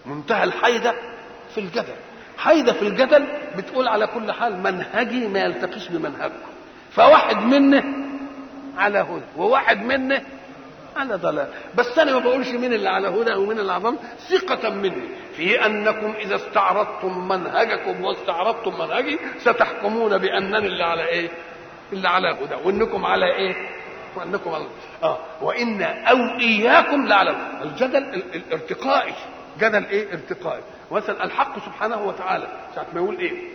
منتهى 0.06 0.44
الحيدة 0.44 0.94
في 1.54 1.60
الجدل. 1.60 1.96
حيدة 2.38 2.74
في 2.74 2.82
الجدل 2.88 3.28
بتقول 3.58 3.88
على 3.88 4.08
كل 4.08 4.32
حال 4.32 4.58
منهجي 4.64 5.28
ما 5.28 5.40
يلتقيش 5.40 5.88
بمنهجكم. 5.90 6.52
فواحد 6.92 7.38
منه 7.38 7.84
على 8.78 9.00
هدى 9.00 9.24
وواحد 9.38 9.82
منه 9.84 10.22
على 10.98 11.16
ضلال. 11.16 11.48
بس 11.76 12.00
أنا 12.00 12.14
ما 12.14 12.20
بقولش 12.20 12.48
مين 12.50 12.74
اللي 12.74 12.90
على 12.90 13.08
هدى 13.08 13.34
ومين 13.34 13.60
اللي 13.60 13.74
على 13.74 13.84
ضلال 13.84 13.98
ثقة 14.30 14.70
مني. 14.70 15.08
في 15.36 15.66
أنكم 15.66 16.14
إذا 16.20 16.36
استعرضتم 16.36 17.28
منهجكم 17.28 18.04
واستعرضتم 18.04 18.74
منهجي 18.80 19.20
ستحكمون 19.40 20.18
بأنني 20.18 20.58
اللي 20.68 20.84
على 20.84 21.06
إيه؟ 21.08 21.30
اللي 21.94 22.10
على 22.10 22.28
هدى. 22.30 22.56
وأنكم 22.66 23.06
على 23.06 23.26
إيه؟ 23.36 23.56
انكم 24.26 24.52
آه. 25.04 25.18
وإن 25.42 25.82
أو 25.82 26.18
إياكم 26.40 27.08
لعلم 27.08 27.36
الجدل 27.62 27.98
ال- 27.98 28.36
الارتقائي. 28.36 29.14
جدل 29.60 29.86
إيه؟ 29.86 30.14
ارتقائي. 30.14 30.62
مثلا 30.92 31.24
الحق 31.24 31.60
سبحانه 31.66 32.02
وتعالى. 32.08 32.48
ساعة 32.76 32.86
ما 32.94 33.02
يقول 33.02 33.18
إيه؟ 33.20 33.53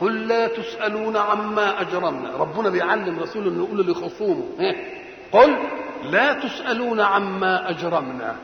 قل 0.00 0.28
لا 0.28 0.46
تسألون 0.46 1.16
عما 1.16 1.80
أجرمنا. 1.80 2.36
ربنا 2.36 2.70
بيعلم 2.70 3.20
رسوله 3.20 3.48
إنه 3.50 3.64
يقول 3.64 3.90
لخصومه 3.90 4.44
إيه؟ 4.60 5.04
قل 5.32 5.56
لا 6.04 6.32
تسألون 6.32 7.00
عما 7.00 7.70
أجرمنا. 7.70 8.36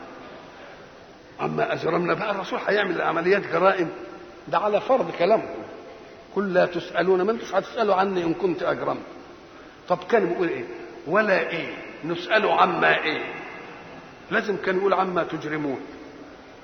عما 1.39 1.73
أجرمنا 1.73 2.13
بقى 2.13 2.31
الرسول 2.31 2.59
هيعمل 2.67 3.01
عمليات 3.01 3.41
جرائم. 3.47 3.89
ده 4.47 4.57
على 4.57 4.81
فرض 4.81 5.11
كلامكم. 5.11 5.61
قل 6.35 6.53
لا 6.53 6.65
تسألون. 6.65 7.21
ما 7.21 7.31
انتوش 7.31 7.55
هتسألوا 7.55 7.95
عني 7.95 8.23
إن 8.23 8.33
كنت 8.33 8.63
أجرمت. 8.63 9.05
طب 9.89 9.97
كان 10.09 10.25
بيقول 10.25 10.47
إيه؟ 10.47 10.65
ولا 11.07 11.49
إيه؟ 11.49 11.73
نسأل 12.05 12.49
عما 12.49 13.03
إيه؟ 13.03 13.33
لازم 14.31 14.57
كان 14.57 14.77
يقول 14.77 14.93
عما 14.93 15.23
تجرمون. 15.23 15.79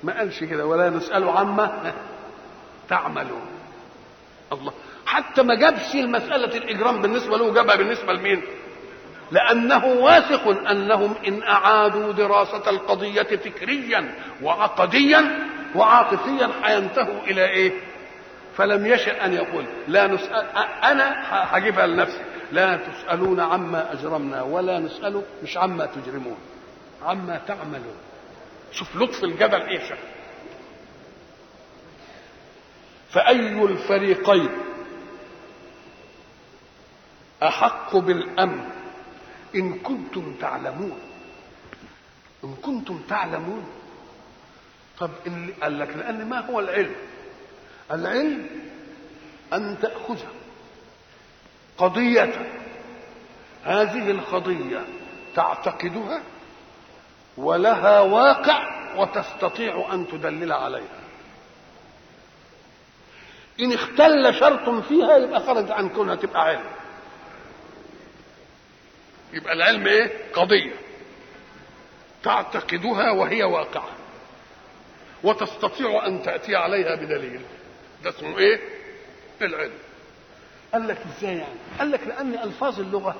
ما 0.02 0.18
قالش 0.18 0.44
كده. 0.44 0.66
ولا 0.66 0.90
نسأل 0.90 1.28
عما 1.28 1.92
تعملون. 2.88 3.57
الله. 4.52 4.72
حتى 5.06 5.42
ما 5.42 5.54
جابش 5.54 5.94
المسألة 5.94 6.56
الإجرام 6.56 7.02
بالنسبة 7.02 7.36
له 7.36 7.54
جابها 7.54 7.76
بالنسبة 7.76 8.12
لمين؟ 8.12 8.42
لأنه 9.32 9.86
واثق 9.86 10.70
أنهم 10.70 11.14
إن 11.28 11.42
أعادوا 11.42 12.12
دراسة 12.12 12.70
القضية 12.70 13.22
فكريا 13.22 14.14
وعقديا 14.42 15.48
وعاطفيا 15.74 16.50
حينتهوا 16.62 17.20
إلى 17.26 17.44
إيه؟ 17.44 17.72
فلم 18.56 18.86
يشأ 18.86 19.24
أن 19.24 19.32
يقول. 19.32 19.64
لا 19.88 20.06
نسأل 20.06 20.46
أنا 20.84 21.24
هجيبها 21.30 21.86
لنفسي. 21.86 22.20
لا 22.52 22.76
تسألون 22.76 23.40
عما 23.40 23.92
أجرمنا 23.92 24.42
ولا 24.42 24.78
نسأل 24.78 25.22
مش 25.42 25.56
عما 25.58 25.86
تجرمون 25.86 26.38
عما 27.02 27.40
تعملون. 27.46 27.96
شوف 28.72 28.96
لطف 28.96 29.24
الجبل 29.24 29.60
إيه 29.62 29.78
شكل 29.78 30.17
فأي 33.10 33.64
الفريقين؟ 33.64 34.50
أحق 37.42 37.96
بالأمن. 37.96 38.70
إن 39.54 39.78
كنتم 39.78 40.34
تعلمون. 40.40 40.98
إن 42.44 42.54
كنتم 42.54 43.02
تعلمون. 43.08 43.64
طب 44.98 45.10
قال 45.62 45.78
لك 45.78 45.96
لأن 45.96 46.28
ما 46.28 46.46
هو 46.46 46.60
العلم؟ 46.60 46.94
العلم 47.92 48.46
أن 49.52 49.78
تأخذ 49.82 50.18
قضية. 51.78 52.52
هذه 53.64 54.10
القضية 54.10 54.86
تعتقدها 55.34 56.22
ولها 57.36 58.00
واقع 58.00 58.68
وتستطيع 58.96 59.94
أن 59.94 60.06
تدلل 60.06 60.52
عليها. 60.52 60.97
إن 63.60 63.72
اختل 63.72 64.34
شرط 64.34 64.68
فيها 64.84 65.16
يبقى 65.16 65.40
خرج 65.40 65.70
عن 65.70 65.88
كونها 65.88 66.14
تبقى 66.14 66.40
علم. 66.44 66.64
يبقى 69.32 69.52
العلم 69.52 69.86
إيه؟ 69.86 70.32
قضية. 70.34 70.74
تعتقدها 72.22 73.10
وهي 73.10 73.42
واقعة. 73.42 73.88
وتستطيع 75.24 76.06
أن 76.06 76.22
تأتي 76.22 76.56
عليها 76.56 76.94
بدليل. 76.94 77.40
ده 78.04 78.10
اسمه 78.10 78.38
إيه؟ 78.38 78.60
العلم. 79.42 79.72
قال 80.72 80.88
لك 80.88 80.98
إزاي 81.06 81.36
يعني؟ 81.36 81.58
قال 81.78 81.90
لك 81.90 82.00
لأن 82.06 82.34
ألفاظ 82.34 82.80
اللغة 82.80 83.16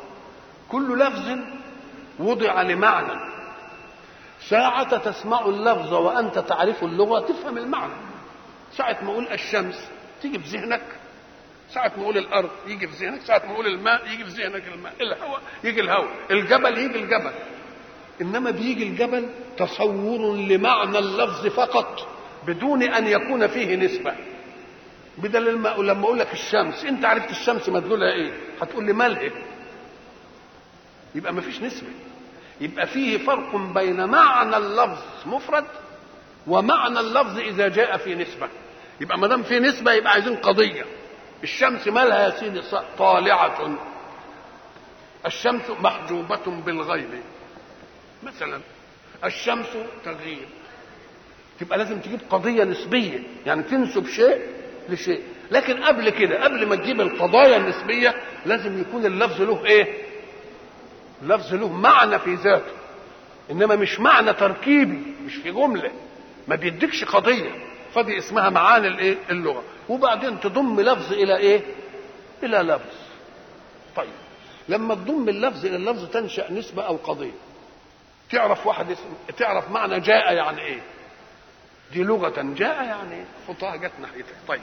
كل 0.69 0.99
لفظ 0.99 1.39
وضع 2.19 2.63
لمعنى. 2.63 3.21
ساعة 4.49 4.97
تسمع 4.99 5.47
اللفظ 5.47 5.93
وأنت 5.95 6.39
تعرف 6.39 6.83
اللغة 6.85 7.21
تفهم 7.21 7.59
المعنى. 7.59 7.93
ساعة 8.73 9.05
ما 9.05 9.13
أقول 9.13 9.29
الشمس 9.29 9.89
تيجي 10.23 10.39
في 10.39 10.57
ذهنك 10.57 10.83
ساعة 11.75 11.93
ما 11.97 12.03
أقول 12.03 12.19
الأرض 12.19 12.51
يجي 12.67 12.89
في 12.89 13.05
ذهنك 13.07 13.21
ساعة 13.23 13.43
ما 13.47 13.53
أقول 13.53 13.67
الماء 13.67 14.07
يجي 14.07 14.25
في 14.25 14.31
ذهنك 14.43 14.63
الماء. 14.75 14.95
الهواء 15.01 15.41
يجي 15.65 15.81
الهواء. 15.81 16.09
الجبل 16.31 16.79
يجي 16.79 16.99
الجبل. 16.99 17.33
إنما 18.21 18.51
بيجي 18.51 18.83
الجبل 18.83 19.29
تصور 19.59 20.37
لمعنى 20.37 20.99
اللفظ 20.99 21.47
فقط 21.47 22.09
بدون 22.47 22.83
أن 22.83 23.07
يكون 23.07 23.47
فيه 23.47 23.77
نسبة. 23.77 24.15
بدل 25.19 25.49
الماء 25.49 25.83
لما 25.83 26.05
أقول 26.05 26.19
لك 26.19 26.33
الشمس 26.33 26.85
أنت 26.85 27.05
عرفت 27.05 27.31
الشمس 27.31 27.69
مدلولها 27.69 28.13
إيه؟ 28.13 28.33
هتقول 28.63 28.85
لي 28.87 28.93
ملهب 28.93 29.33
يبقى 31.15 31.33
ما 31.33 31.41
فيش 31.41 31.61
نسبة. 31.63 31.89
يبقى 32.61 32.87
فيه 32.87 33.19
فرق 33.19 33.57
بين 33.57 34.05
معنى 34.05 34.57
اللفظ 34.57 35.03
مفرد 35.27 35.65
ومعنى 36.47 37.01
اللفظ 37.01 37.39
إذا 37.39 37.69
جاء 37.69 37.97
في 37.97 38.15
نسبة. 38.15 38.49
يبقى 39.01 39.19
ما 39.19 39.27
دام 39.27 39.43
في 39.43 39.59
نسبة 39.61 39.93
يبقى 39.93 40.13
عايزين 40.13 40.37
قضية. 40.37 40.85
الشمس 41.43 41.89
مالها 41.89 42.25
يا 42.25 42.31
سيدي 42.41 42.63
طالعة. 42.99 43.79
الشمس 45.27 45.71
محجوبة 45.71 46.63
بالغيب. 46.67 47.11
مثلا 48.23 48.61
الشمس 49.25 49.67
تغيب. 50.05 50.49
تبقى 51.61 51.79
لازم 51.79 52.01
تجيب 52.01 52.21
قضية 52.31 52.65
نسبية. 52.65 53.23
يعني 53.47 53.63
تنسب 53.63 54.07
شيء 54.07 54.41
لشيء. 54.89 55.23
لكن 55.51 55.83
قبل 55.83 56.11
كده 56.11 56.45
قبل 56.45 56.67
ما 56.67 56.77
تجيب 56.77 57.01
القضايا 57.01 57.57
النسبية 57.57 58.15
لازم 58.47 58.81
يكون 58.81 59.07
اللفظ 59.07 59.43
له 59.43 59.65
إيه؟ 59.65 60.03
اللفظ 61.23 61.55
له 61.55 61.69
معنى 61.69 62.19
في 62.19 62.35
ذاته. 62.35 62.73
إنما 63.51 63.77
مش 63.77 64.01
معنى 64.01 64.33
تركيبي 64.33 65.15
مش 65.27 65.35
في 65.35 65.51
جملة. 65.53 65.91
ما 66.49 66.57
بيديكش 66.57 67.05
قضية. 67.05 67.51
فدي 67.99 68.19
اسمها 68.19 68.51
معاني 68.51 68.89
الايه؟ 68.89 69.17
اللغة. 69.31 69.63
وبعدين 69.89 70.41
تضم 70.41 70.81
لفظ 70.81 71.13
إلى 71.13 71.37
إيه؟ 71.37 71.63
إلى 72.43 72.59
لفظ. 72.59 72.95
طيب. 73.97 74.11
لما 74.69 74.95
تضم 74.95 75.29
اللفظ 75.29 75.67
إلى 75.67 75.77
اللفظ 75.77 76.11
تنشأ 76.11 76.53
نسبة 76.53 76.83
أو 76.83 76.97
قضية. 76.97 77.33
تعرف 78.31 78.67
واحد 78.67 78.91
اسم 78.91 79.05
تعرف 79.37 79.71
معنى 79.71 80.01
جاء 80.01 80.35
يعني 80.35 80.61
إيه؟ 80.61 80.81
دي 81.93 82.03
لغة 82.03 82.43
جاء 82.43 82.85
يعني 82.85 83.25
خطاها 83.49 83.77
جت 83.77 83.93
ناحيتك. 84.01 84.35
طيب. 84.49 84.61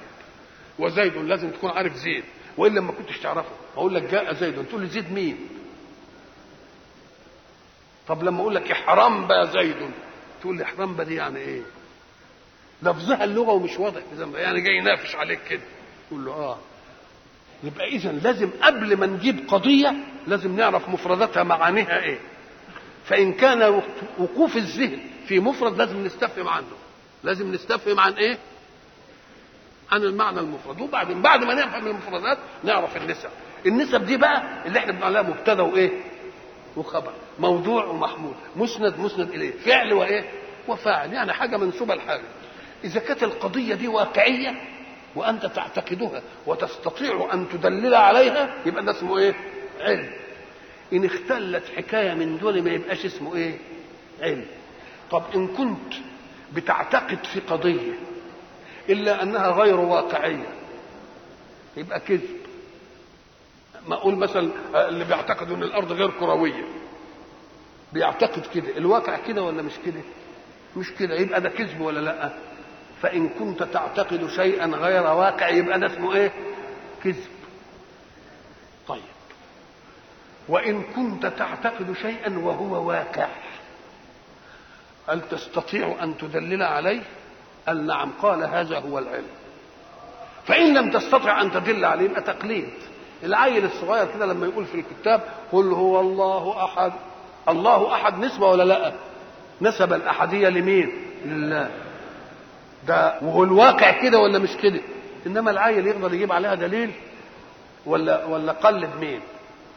وزيد 0.80 1.18
لازم 1.18 1.52
تكون 1.52 1.70
عارف 1.70 1.94
زيد. 1.94 2.24
وإلا 2.58 2.82
ما 2.82 2.92
كنتش 2.92 3.20
تعرفه. 3.20 3.50
أقول 3.78 3.96
لك 3.96 4.04
جاء 4.04 4.34
زيد. 4.34 4.66
تقول 4.66 4.82
لي 4.82 4.88
زيد 4.88 5.12
مين؟ 5.12 5.50
طب 8.08 8.24
لما 8.24 8.42
أقول 8.42 8.56
لك 8.56 8.74
حرام 8.74 9.28
بقى 9.28 9.48
زيد. 9.48 9.92
تقول 10.42 10.58
لي 10.58 10.66
حرام 10.66 11.02
دي 11.02 11.16
يعني 11.16 11.40
إيه؟ 11.40 11.62
لفظها 12.86 13.24
اللغة 13.24 13.52
ومش 13.52 13.80
واضح 13.80 14.00
في 14.10 14.16
ذنبها. 14.16 14.42
يعني 14.42 14.62
جاي 14.62 14.76
ينافش 14.78 15.16
عليك 15.16 15.40
كده. 15.50 15.62
تقول 16.10 16.26
له 16.26 16.32
آه. 16.34 16.58
يبقى 17.64 17.86
اذا 17.88 18.12
لازم 18.12 18.50
قبل 18.64 18.98
ما 18.98 19.06
نجيب 19.06 19.48
قضية 19.48 19.96
لازم 20.28 20.56
نعرف 20.56 20.90
مفرداتها 20.90 21.44
معانيها 21.44 22.00
إيه. 22.04 22.20
فإن 23.06 23.34
كان 23.34 23.82
وقوف 24.20 24.56
الذهن 24.58 25.00
في 25.28 25.40
مفرد 25.40 25.78
لازم 25.78 26.04
نستفهم 26.06 26.48
عنه. 26.48 26.66
لازم 27.24 27.52
نستفهم 27.52 28.00
عن 28.00 28.14
إيه؟ 28.14 28.38
عن 29.92 30.04
المعنى 30.04 30.40
المفرد. 30.40 30.82
وبعدين 30.82 31.22
بعد 31.22 31.44
ما 31.44 31.54
نفهم 31.54 31.88
المفردات 31.88 32.38
نعرف 32.64 32.98
النسب. 32.98 33.30
النسب 33.66 34.06
دي 34.06 34.18
بقى 34.18 34.44
اللي 34.66 34.80
إحنا 34.80 34.92
بنقول 34.92 35.24
مبتدا 35.28 35.62
وإيه؟ 35.64 35.90
وخبر. 36.78 37.14
موضوع 37.40 37.86
ومحمول. 37.86 38.34
مسند 38.56 39.00
مسند 39.00 39.30
إليه. 39.30 39.52
فعل 39.52 39.94
وإيه؟ 39.94 40.30
وفاعل. 40.68 41.14
يعني 41.14 41.34
حاجة 41.34 41.58
منسوبة 41.58 41.96
لحاجة. 41.96 42.24
إذا 42.84 43.00
كانت 43.00 43.24
القضية 43.24 43.76
دي 43.76 43.88
واقعية 43.88 44.62
وأنت 45.16 45.46
تعتقدها 45.46 46.22
وتستطيع 46.46 47.30
أن 47.34 47.50
تدلل 47.50 47.96
عليها 47.96 48.56
يبقى 48.66 48.86
ده 48.86 48.92
اسمه 48.92 49.18
إيه؟ 49.18 49.34
علم. 49.80 50.12
إن 50.94 51.06
اختلت 51.06 51.64
حكاية 51.78 52.14
من 52.14 52.38
دول 52.38 52.62
ما 52.62 52.70
يبقاش 52.72 53.06
اسمه 53.06 53.36
إيه؟ 53.36 53.58
علم. 54.22 54.46
طب 55.12 55.24
إن 55.36 55.48
كنت 55.48 55.94
بتعتقد 56.54 57.26
في 57.26 57.40
قضية 57.40 57.94
إلا 58.90 59.24
أنها 59.24 59.48
غير 59.52 59.80
واقعية 59.80 60.48
يبقى 61.78 62.00
كذب. 62.00 62.30
ما 63.88 63.96
أقول 63.96 64.16
مثلا 64.16 64.50
اللي 64.90 65.06
بيعتقد 65.06 65.52
إن 65.52 65.64
الأرض 65.64 65.92
غير 65.92 66.12
كروية. 66.20 66.64
بيعتقد 67.94 68.46
كده. 68.54 68.78
الواقع 68.78 69.18
كده 69.28 69.44
ولا 69.44 69.62
مش 69.62 69.74
كده؟ 69.86 70.02
مش 70.78 70.92
كده. 71.00 71.16
يبقى 71.16 71.42
ده 71.42 71.50
كذب 71.50 71.82
ولا 71.82 72.00
لأ؟ 72.00 72.34
فإن 73.06 73.30
كنت 73.30 73.64
تعتقد 73.64 74.28
شيئا 74.30 74.66
غير 74.66 75.03
واقع 75.03 75.49
يبقى 75.49 75.80
ده 75.80 75.88
اسمه 75.88 76.16
إيه؟ 76.16 76.32
كذب. 77.03 77.28
طيب. 78.88 79.01
وإن 80.49 80.84
كنت 80.95 81.26
تعتقد 81.26 81.93
شيئا 82.01 82.38
وهو 82.38 82.88
واقع 82.88 83.28
هل 85.08 85.22
تستطيع 85.30 85.95
أن 86.03 86.18
تدلل 86.18 86.64
عليه؟ 86.64 87.01
قال 87.68 87.88
نعم 87.88 88.12
قال 88.22 88.43
هذا 88.43 88.80
هو 88.80 88.99
العلم. 88.99 89.28
فإن 90.47 90.74
لم 90.74 90.91
تستطع 90.91 91.41
أن 91.41 91.51
تدل 91.51 91.86
عليه 91.86 92.06
يبقى 92.06 92.22
تقليد. 92.22 92.70
العيل 93.24 93.66
الصغير 93.66 94.08
كده 94.16 94.26
لما 94.26 94.47
يقول 94.47 94.66
في 94.66 94.76
الكتاب 94.80 95.22
قل 95.51 95.72
هو 95.72 95.99
الله 95.99 96.66
أحد. 96.66 96.93
الله 97.49 97.93
أحد 97.93 98.20
نسبة 98.20 98.47
ولا 98.47 98.64
لا؟ 98.64 98.93
نسب 99.62 99.93
الأحدية 99.93 100.49
لمين؟ 100.49 100.91
لله. 101.26 101.85
ده 102.88 103.20
وهو 103.22 103.44
الواقع 103.44 104.02
كده 104.02 104.20
ولا 104.20 104.40
مش 104.40 104.50
كده؟ 104.64 104.82
إنما 105.28 105.52
العيل 105.52 105.88
يقدر 105.88 106.14
يجيب 106.14 106.32
عليها 106.32 106.56
دليل 106.56 106.92
ولا 107.86 108.26
ولا 108.26 108.52
قلد 108.52 108.90
مين؟ 109.00 109.22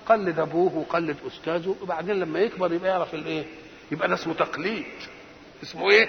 قلد 0.06 0.38
أبوه 0.38 0.76
وقلد 0.76 1.16
أستاذه 1.26 1.76
وبعدين 1.82 2.14
لما 2.20 2.38
يكبر 2.38 2.72
يبقى 2.72 2.90
يعرف 2.90 3.14
الإيه؟ 3.14 3.44
يبقى 3.92 4.08
ده 4.08 4.14
اسمه 4.14 4.34
تقليد 4.34 4.86
اسمه 5.62 5.90
إيه؟ 5.90 6.08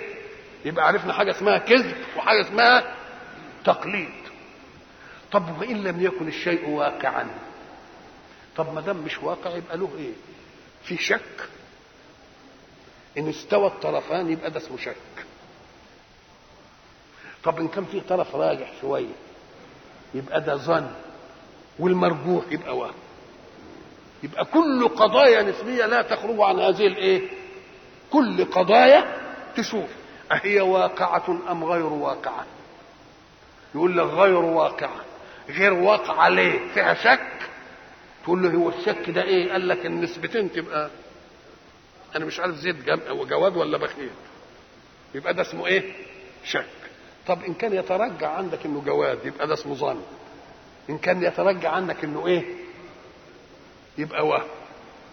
يبقى 0.65 0.87
عرفنا 0.87 1.13
حاجة 1.13 1.31
اسمها 1.31 1.57
كذب 1.57 1.95
وحاجة 2.17 2.41
اسمها 2.41 2.95
تقليد. 3.65 4.09
طب 5.31 5.59
وان 5.61 5.83
لم 5.83 6.01
يكن 6.05 6.27
الشيء 6.27 6.69
واقعا؟ 6.69 7.27
طب 8.57 8.73
ما 8.73 8.81
دام 8.81 8.97
مش 8.97 9.23
واقع 9.23 9.55
يبقى 9.55 9.77
له 9.77 9.89
إيه؟ 9.97 10.11
في 10.83 10.97
شك؟ 10.97 11.49
إن 13.17 13.29
استوى 13.29 13.67
الطرفان 13.67 14.29
يبقى 14.31 14.51
ده 14.51 14.57
اسمه 14.57 14.77
شك. 14.77 14.95
طب 17.43 17.59
إن 17.59 17.67
كان 17.67 17.85
في 17.85 17.99
طرف 17.99 18.35
راجح 18.35 18.71
شوية 18.81 19.15
يبقى 20.13 20.41
ده 20.41 20.55
ظن 20.55 20.91
والمرجوح 21.79 22.43
يبقى 22.51 22.77
وهم 22.77 22.93
يبقى 24.23 24.45
كل 24.45 24.87
قضايا 24.87 25.41
نسبية 25.43 25.85
لا 25.85 26.01
تخرج 26.01 26.35
عن 26.41 26.59
هذه 26.59 26.87
الإيه؟ 26.87 27.29
كل 28.11 28.45
قضايا 28.45 29.17
تشوف 29.55 29.89
أهي 30.31 30.59
واقعة 30.61 31.37
أم 31.51 31.63
غير 31.63 31.85
واقعة؟ 31.85 32.45
يقول 33.75 33.97
لك 33.97 34.05
غير 34.05 34.35
واقعة. 34.35 35.01
غير 35.49 35.73
واقعة 35.73 36.29
ليه؟ 36.29 36.67
فيها 36.73 36.93
شك؟ 36.93 37.49
تقول 38.23 38.43
له 38.43 38.49
هو 38.49 38.69
الشك 38.69 39.09
ده 39.09 39.23
إيه؟ 39.23 39.51
قال 39.51 39.67
لك 39.67 39.85
النسبتين 39.85 40.51
تبقى 40.51 40.89
أنا 42.15 42.25
مش 42.25 42.39
عارف 42.39 42.55
زيد 42.55 42.85
جواد 43.29 43.57
ولا 43.57 43.77
بخيل. 43.77 44.09
يبقى 45.15 45.33
ده 45.33 45.41
اسمه 45.41 45.67
إيه؟ 45.67 45.93
شك. 46.43 46.65
طب 47.29 47.43
إن 47.43 47.53
كان 47.53 47.73
يترجع 47.73 48.29
عندك 48.29 48.65
إنه 48.65 48.81
جواد 48.85 49.25
يبقى 49.25 49.47
ده 49.47 49.53
اسمه 49.53 49.73
ظن. 49.75 50.01
إن 50.89 50.97
كان 50.97 51.23
يترجع 51.23 51.69
عنك 51.71 52.03
إنه 52.03 52.27
إيه؟ 52.27 52.43
يبقى 53.97 54.27
وهم. 54.27 54.47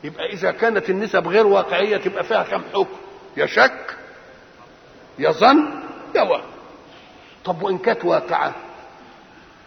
يبقى 0.04 0.26
إذا 0.32 0.50
كانت 0.50 0.90
النسب 0.90 1.28
غير 1.28 1.46
واقعية 1.46 1.96
تبقى 1.96 2.24
فيها 2.24 2.42
كم 2.42 2.62
حكم؟ 2.74 2.96
يا 3.36 3.46
شك 3.46 3.96
يا 5.18 5.30
ظن 5.30 5.82
يا 6.14 6.22
وهم. 6.22 6.44
طب 7.44 7.62
وإن 7.62 7.78
كانت 7.78 8.04
واقعة؟ 8.04 8.54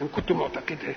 إن 0.01 0.07
كنت 0.07 0.31
معتقدها 0.31 0.95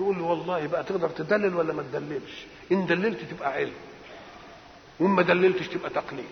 يقول 0.00 0.18
له 0.18 0.24
والله 0.24 0.66
بقى 0.66 0.84
تقدر 0.84 1.08
تدلل 1.08 1.54
ولا 1.56 1.72
ما 1.72 1.82
تدللش؟ 1.82 2.46
إن 2.72 2.86
دللت 2.86 3.20
تبقى 3.30 3.52
علم. 3.52 3.72
وإن 5.00 5.10
ما 5.10 5.22
دللتش 5.22 5.68
تبقى 5.68 5.90
تقليد. 5.90 6.24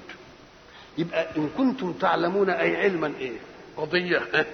يبقى 0.98 1.36
إن 1.36 1.48
كنتم 1.58 1.92
تعلمون 1.92 2.50
أي 2.50 2.76
علما 2.76 3.12
إيه؟ 3.18 3.38
قضية 3.78 4.46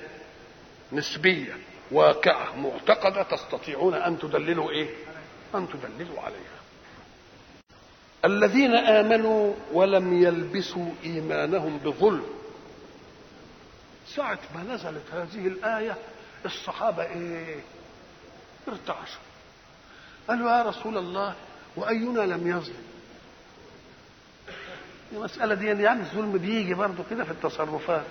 نسبية 0.92 1.56
واقعة 1.90 2.56
معتقدة 2.56 3.22
تستطيعون 3.22 3.94
أن 3.94 4.18
تدللوا 4.18 4.70
إيه؟ 4.70 4.88
أن 5.54 5.68
تدللوا 5.68 6.20
عليها. 6.20 6.54
الذين 8.24 8.74
آمنوا 8.76 9.54
ولم 9.72 10.22
يلبسوا 10.22 10.90
إيمانهم 11.04 11.78
بظلم. 11.78 12.24
ساعة 14.06 14.38
ما 14.54 14.74
نزلت 14.74 15.04
هذه 15.12 15.46
الآية 15.46 15.96
الصحابة 16.46 17.02
إيه؟ 17.02 17.60
ارتعشوا. 18.68 19.20
قالوا 20.28 20.50
يا 20.50 20.62
رسول 20.62 20.98
الله 20.98 21.34
وأينا 21.76 22.20
لم 22.20 22.48
يظلم؟ 22.50 22.84
المسألة 25.12 25.54
دي 25.54 25.66
يعني 25.66 26.00
الظلم 26.00 26.38
بيجي 26.38 26.74
برضه 26.74 27.04
كده 27.10 27.24
في 27.24 27.30
التصرفات. 27.30 28.04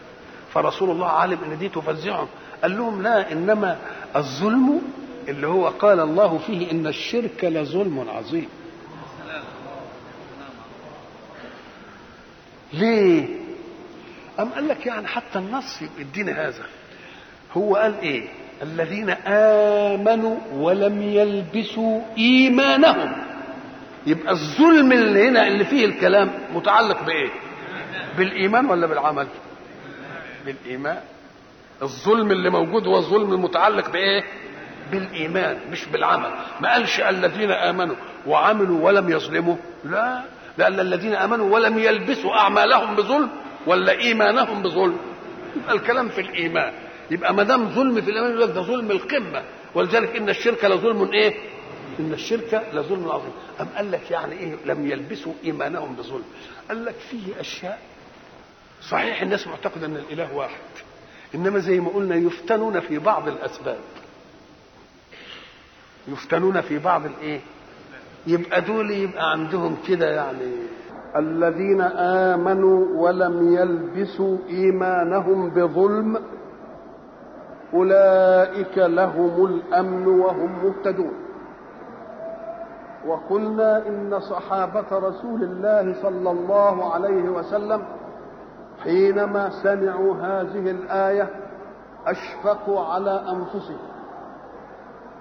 فرسول 0.54 0.89
الله 0.91 1.08
عالم 1.08 1.38
إن 1.43 1.58
دي 1.58 1.70
تفزعهم 1.70 2.28
قال 2.62 2.78
لهم 2.78 3.01
لا 3.01 3.32
إنما 3.32 3.78
الظلم 4.16 4.82
اللي 5.28 5.47
هو 5.47 5.68
قال 5.68 5.99
الله 5.99 6.38
فيه 6.38 6.72
إن 6.72 6.88
الشرك 6.88 7.43
لظلم 7.43 8.06
عظيم. 8.10 8.47
ليه؟ 12.74 13.26
أم 14.39 14.49
قال 14.49 14.68
لك 14.68 14.86
يعني 14.86 15.08
حتى 15.08 15.39
النص 15.39 15.82
يدينا 15.99 16.47
هذا. 16.47 16.64
هو 17.58 17.76
قال 17.76 17.99
إيه؟ 17.99 18.28
الذين 18.62 19.10
آمنوا 19.28 20.38
ولم 20.54 21.01
يلبسوا 21.01 22.01
إيمانهم. 22.18 23.16
يبقى 24.08 24.32
الظلم 24.32 24.91
اللي 24.91 25.28
هنا 25.30 25.47
اللي 25.47 25.66
فيه 25.66 25.86
الكلام 25.86 26.32
متعلق 26.54 27.04
بإيه؟ 27.04 27.30
بالإيمان 28.18 28.66
ولا 28.66 28.88
بالعمل؟ 28.88 29.28
بالإيمان. 30.46 31.02
الظلم 31.82 32.32
اللي 32.32 32.50
موجود 32.50 32.88
هو 32.88 32.98
الظلم 32.98 33.34
المتعلق 33.34 33.89
بإيه؟ 33.89 34.24
بالإيمان 34.91 35.58
مش 35.72 35.86
بالعمل. 35.86 36.32
ما 36.62 36.74
قالش 36.74 37.00
الذين 37.00 37.52
آمنوا 37.52 37.96
وعملوا 38.28 38.86
ولم 38.86 39.10
يظلموا. 39.10 39.56
لا 39.86 40.24
لأن 40.58 40.80
الذين 40.80 41.16
آمنوا 41.16 41.54
ولم 41.54 41.80
يلبسوا 41.80 42.32
أعمالهم 42.32 42.96
بظلم 42.96 43.30
ولا 43.68 43.91
إيمانهم 43.91 44.62
بظلم. 44.62 44.98
يبقى 45.56 45.76
الكلام 45.76 46.10
في 46.10 46.22
الإيمان. 46.22 46.74
يبقى 47.12 47.34
ما 47.34 47.44
دام 47.44 47.70
ظلم 47.70 48.02
في 48.02 48.12
الإيمان 48.12 48.30
يقول 48.32 48.41
لك 48.41 48.56
ده 48.56 48.62
ظلم 48.62 48.91
القمة. 48.91 49.44
ولذلك 49.76 50.16
إن 50.16 50.30
الشرك 50.30 50.66
لظلم 50.66 51.12
إيه؟ 51.14 51.34
إن 52.00 52.14
الشرك 52.14 52.68
لظلم 52.74 53.12
عظيم. 53.12 53.32
أم 53.62 53.68
قال 53.76 53.91
لك 53.91 54.12
يعني 54.12 54.34
إيه 54.39 54.56
لم 54.66 54.91
يلبسوا 54.91 55.34
إيمانهم 55.44 55.96
بظلم؟ 55.96 56.24
قال 56.70 56.86
لك 56.86 56.96
فيه 57.10 57.39
أشياء 57.39 57.80
صحيح 58.90 59.22
الناس 59.22 59.48
معتقدة 59.48 59.86
أن 59.86 59.96
الإله 59.96 60.36
واحد 60.36 60.62
إنما 61.36 61.60
زي 61.60 61.80
ما 61.80 61.90
قلنا 61.90 62.16
يفتنون 62.16 62.80
في 62.80 63.00
بعض 63.00 63.28
الأسباب. 63.28 63.78
يفتنون 66.08 66.62
في 66.62 66.80
بعض 66.80 67.06
الإيه؟ 67.06 67.40
يبقى 68.28 68.62
دول 68.62 68.92
يبقى 68.92 69.32
عندهم 69.32 69.76
كده 69.88 70.10
يعني. 70.16 70.52
الذين 71.16 71.82
آمنوا 72.32 72.86
ولم 73.04 73.56
يلبسوا 73.56 74.38
إيمانهم 74.50 75.50
بظلم 75.50 76.18
أولئك 77.74 78.78
لهم 78.78 79.46
الأمن 79.46 80.08
وهم 80.08 80.66
مهتدون. 80.66 81.14
وقلنا 83.08 83.88
إن 83.88 84.20
صحابة 84.20 84.86
رسول 84.92 85.44
الله 85.44 86.02
صلى 86.02 86.32
الله 86.32 86.94
عليه 86.94 87.24
وسلم 87.24 87.86
حينما 88.84 89.50
سمعوا 89.50 90.16
هذه 90.16 90.72
الآية 90.72 91.30
أشفقوا 92.08 92.80
على 92.80 93.24
أنفسهم 93.30 93.94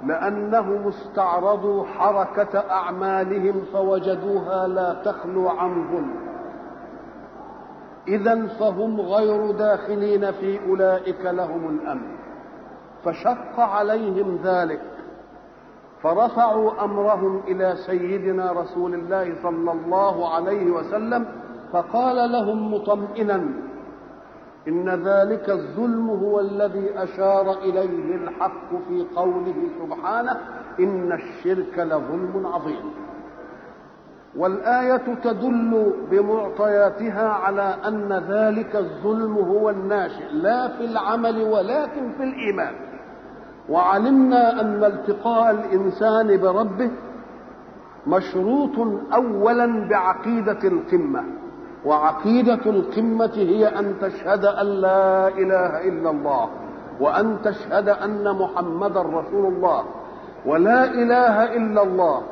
لأنهم 0.07 0.89
استعرضوا 0.89 1.85
حركة 1.85 2.59
أعمالهم 2.71 3.65
فوجدوها 3.73 4.69
لا 4.69 5.03
تخلو 5.05 5.49
عن 5.49 5.89
ظلم. 5.93 6.15
إذا 8.09 8.47
فهم 8.47 9.01
غير 9.01 9.51
داخلين 9.51 10.33
في 10.33 10.69
أولئك 10.69 11.21
لهم 11.25 11.69
الأمن. 11.69 12.17
فشق 13.05 13.61
عليهم 13.61 14.39
ذلك. 14.45 14.81
فرفعوا 16.03 16.85
أمرهم 16.85 17.41
إلى 17.49 17.75
سيدنا 17.87 18.53
رسول 18.53 18.95
الله 18.95 19.43
صلى 19.43 19.73
الله 19.73 20.35
عليه 20.35 20.71
وسلم 20.71 21.27
فقال 21.73 22.33
لهم 22.33 22.75
مطمئنا 22.75 23.45
إن 24.69 24.89
ذلك 24.89 25.51
الظلم 25.51 26.11
هو 26.11 26.41
الذي 26.41 26.91
أشار 26.97 27.59
إليه 27.59 28.17
الحق 28.17 28.71
في 28.89 29.07
قوله 29.17 29.55
سبحانه 29.81 30.37
إن 30.81 31.13
الشرك 31.13 31.79
لظلم 31.79 32.47
عظيم. 32.47 32.91
والآية 34.37 35.15
تدل 35.25 35.93
بمعطياتها 36.11 37.29
على 37.29 37.77
أن 37.89 38.13
ذلك 38.29 38.77
الظلم 38.77 39.37
هو 39.37 39.71
الناشئ 39.71 40.33
لا 40.33 40.69
في 40.69 40.85
العمل 40.85 41.43
ولكن 41.43 42.13
في 42.13 42.23
الإيمان. 42.25 42.75
وعلمنا 43.69 44.61
أن 44.61 44.85
التقاء 44.85 45.51
الإنسان 45.51 46.41
بربه 46.41 46.91
مشروط 48.07 49.03
أولا 49.15 49.89
بعقيدة 49.89 50.59
القمة. 50.65 51.42
وعقيدة 51.85 52.63
القمة 52.67 53.35
هي 53.35 53.67
أن 53.67 53.95
تشهد 54.01 54.45
أن 54.45 54.67
لا 54.67 55.29
إله 55.29 55.89
إلا 55.89 56.11
الله 56.11 56.49
وأن 57.01 57.43
تشهد 57.43 57.89
أن 57.89 58.37
محمدا 58.37 59.03
رسول 59.03 59.47
الله. 59.53 59.85
ولا 60.47 60.85
إله 60.85 61.57
إلا 61.57 61.83
الله 61.83 62.23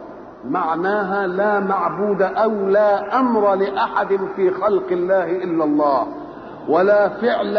معناها 0.44 1.26
لا 1.26 1.60
معبود 1.60 2.22
أو 2.22 2.50
لا 2.50 3.18
أمر 3.18 3.54
لأحد 3.54 4.18
في 4.36 4.50
خلق 4.50 4.86
الله 4.90 5.24
إلا 5.24 5.64
الله 5.64 6.06
ولا 6.68 7.08
فعل 7.08 7.54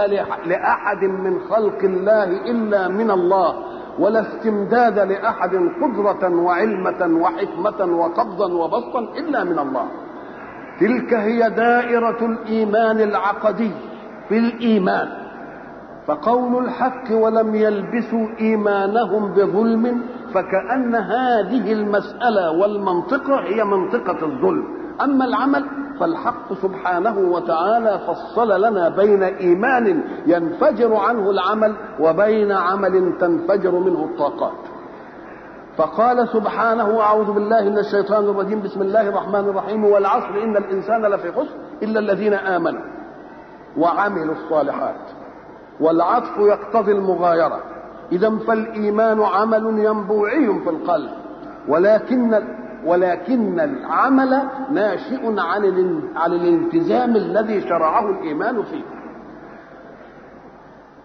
لأحد 0.45 1.03
من 1.03 1.39
خلق 1.49 1.79
الله 1.83 2.23
إلا 2.23 2.87
من 2.87 3.11
الله 3.11 3.53
ولا 3.99 4.21
استمداد 4.21 4.99
لأحد 4.99 5.55
قدرة 5.81 6.35
وعلمة 6.35 7.21
وحكمة 7.21 7.79
وقبضا 7.99 8.53
وبسطا 8.53 8.99
إلا 8.99 9.43
من 9.43 9.59
الله. 9.59 9.85
تلك 10.81 11.13
هي 11.13 11.49
دائرة 11.49 12.25
الإيمان 12.25 12.99
العقدي 12.99 13.71
في 14.29 14.37
الإيمان 14.37 15.07
فقول 16.07 16.65
الحق 16.65 17.11
ولم 17.11 17.55
يلبسوا 17.55 18.27
إيمانهم 18.39 19.33
بظلم 19.33 20.01
فكأن 20.33 20.95
هذه 20.95 21.71
المسألة 21.73 22.51
والمنطقة 22.51 23.39
هي 23.39 23.63
منطقة 23.63 24.25
الظلم. 24.25 24.63
أما 25.03 25.25
العمل 25.25 25.65
فالحق 25.99 26.53
سبحانه 26.53 27.17
وتعالى 27.19 27.99
فصل 28.07 28.61
لنا 28.61 28.89
بين 28.89 29.23
إيمان 29.23 30.03
ينفجر 30.25 30.95
عنه 30.95 31.29
العمل 31.29 31.75
وبين 31.99 32.51
عمل 32.51 33.17
تنفجر 33.19 33.71
منه 33.71 34.03
الطاقات. 34.03 34.70
فقال 35.81 36.27
سبحانه 36.29 37.01
أعوذ 37.01 37.31
بالله 37.31 37.61
من 37.61 37.77
الشيطان 37.77 38.23
الرجيم 38.23 38.61
بسم 38.61 38.81
الله 38.81 39.09
الرحمن 39.09 39.49
الرحيم 39.49 39.85
والعصر 39.85 40.43
إن 40.43 40.57
الإنسان 40.57 41.01
لفي 41.05 41.31
خسر 41.31 41.55
إلا 41.83 41.99
الذين 41.99 42.33
آمنوا 42.33 42.81
وعملوا 43.77 44.35
الصالحات. 44.35 45.01
والعطف 45.79 46.37
يقتضي 46.37 46.91
المغايرة. 46.91 47.59
إذا 48.11 48.37
فالإيمان 48.47 49.21
عمل 49.21 49.79
ينبوعي 49.79 50.59
في 50.63 50.69
القلب. 50.69 51.11
ولكن 51.67 52.43
ولكن 52.85 53.59
العمل 53.59 54.41
ناشئ 54.71 55.39
عن 55.39 56.01
عن 56.15 56.33
الالتزام 56.33 57.15
الذي 57.15 57.61
شرعه 57.61 58.09
الإيمان 58.09 58.63
فيه. 58.63 58.83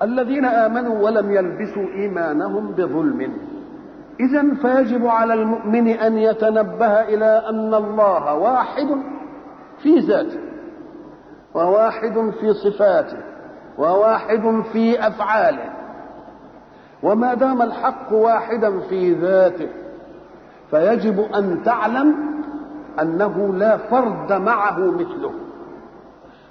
الذين 0.03 0.45
آمنوا 0.45 1.05
ولم 1.05 1.31
يلبسوا 1.31 1.87
إيمانهم 1.95 2.73
بظلم. 2.73 3.56
إذا 4.21 4.55
فيجب 4.63 5.07
على 5.07 5.35
المؤمن 5.35 5.89
أن 5.89 6.19
يتنبه 6.19 7.01
إلى 7.03 7.43
أن 7.49 7.75
الله 7.75 8.35
واحد 8.35 8.89
في 9.83 9.99
ذاته 9.99 10.41
وواحد 11.55 12.31
في 12.41 12.55
صفاته 12.55 13.17
وواحد 13.79 14.63
في 14.73 15.07
أفعاله 15.07 15.73
وما 17.03 17.35
دام 17.35 17.63
الحق 17.63 18.13
واحدا 18.13 18.81
في 18.81 19.13
ذاته 19.13 19.69
فيجب 20.71 21.21
أن 21.21 21.63
تعلم 21.63 22.15
أنه 23.03 23.55
لا 23.55 23.77
فرد 23.77 24.33
معه 24.33 24.79
مثله 24.79 25.33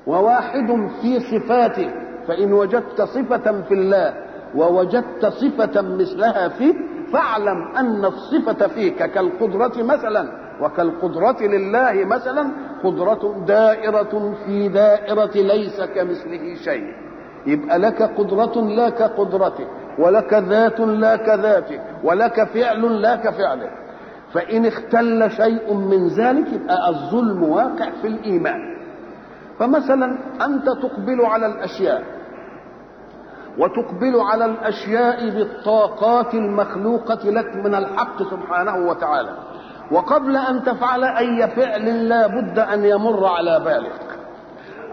وواحد 0.08 0.90
في 1.02 1.20
صفاته 1.20 1.92
فإن 2.28 2.54
وجدت 2.54 3.02
صفة 3.02 3.62
في 3.62 3.74
الله 3.74 4.14
ووجدت 4.56 5.26
صفة 5.26 5.82
مثلها 5.82 6.48
فيه 6.48 6.95
فاعلم 7.14 7.76
أن 7.78 8.06
الصفة 8.06 8.68
فيك 8.68 9.04
كالقدرة 9.04 9.84
مثلا 9.84 10.32
وكالقدرة 10.62 11.42
لله 11.42 12.06
مثلا 12.06 12.52
قدرة 12.84 13.44
دائرة 13.48 14.34
في 14.46 14.68
دائرة 14.68 15.32
ليس 15.36 15.82
كمثله 15.82 16.56
شيء. 16.56 16.94
يبقى 17.46 17.80
لك 17.80 18.02
قدرة 18.02 18.62
لا 18.62 18.90
كقدرته 18.90 19.68
ولك 20.00 20.34
ذات 20.34 20.80
لا 20.80 21.16
كذاته 21.16 21.80
ولك 22.04 22.44
فعل 22.44 23.02
لا 23.02 23.16
كفعله. 23.16 23.70
فإن 24.34 24.66
اختل 24.66 25.32
شيء 25.32 25.74
من 25.74 26.08
ذلك 26.08 26.54
يبقى 26.54 26.90
الظلم 26.90 27.44
واقع 27.44 27.90
في 28.02 28.08
الإيمان. 28.08 28.76
فمثلا 29.60 30.18
أنت 30.46 30.66
تقبل 30.66 31.26
على 31.26 31.46
الأشياء 31.46 32.04
وتقبل 33.60 34.20
على 34.20 34.46
الأشياء 34.46 35.30
بالطاقات 35.30 36.34
المخلوقة 36.34 37.30
لك 37.30 37.56
من 37.56 37.76
الحق 37.76 38.24
سبحانه 38.24 38.88
وتعالى. 38.88 39.38
وقبل 39.92 40.38
أن 40.38 40.64
تفعل 40.64 41.04
أي 41.04 41.48
فعل 41.48 42.10
لا 42.10 42.28
بد 42.28 42.60
أن 42.60 42.86
يمر 42.86 43.26
على 43.26 43.60
بالك. 43.60 44.20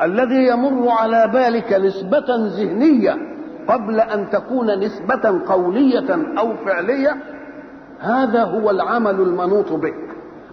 الذي 0.02 0.46
يمر 0.46 0.88
على 0.88 1.28
بالك 1.28 1.72
نسبة 1.72 2.26
ذهنية 2.28 3.16
قبل 3.68 4.00
أن 4.00 4.30
تكون 4.30 4.78
نسبة 4.78 5.42
قولية 5.46 6.38
أو 6.38 6.56
فعلية 6.56 7.16
هذا 8.00 8.44
هو 8.44 8.70
العمل 8.70 9.20
المنوط 9.20 9.72
بك. 9.72 9.94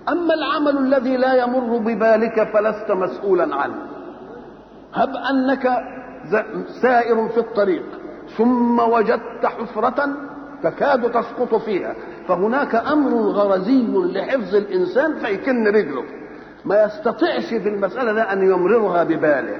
أما 0.09 0.33
العمل 0.33 0.77
الذي 0.77 1.17
لا 1.17 1.33
يمر 1.33 1.77
ببالك 1.77 2.43
فلست 2.53 2.91
مسؤولا 2.91 3.55
عنه. 3.55 3.75
هب 4.93 5.09
أنك 5.29 5.83
سائر 6.81 7.29
في 7.29 7.37
الطريق. 7.37 7.98
ثم 8.37 8.79
وجدت 8.79 9.45
حفرة 9.45 10.09
تكاد 10.63 11.11
تسقط 11.11 11.55
فيها 11.55 11.95
فهناك 12.27 12.75
أمر 12.75 13.11
غرزي 13.13 13.87
لحفظ 13.87 14.55
الإنسان 14.55 15.15
فيكن 15.15 15.67
رجله. 15.67 16.03
ما 16.65 16.83
يستطيعش 16.83 17.45
في 17.45 17.69
المسألة 17.69 18.13
ده 18.13 18.33
أن 18.33 18.43
يمررها 18.43 19.03
بباله 19.03 19.57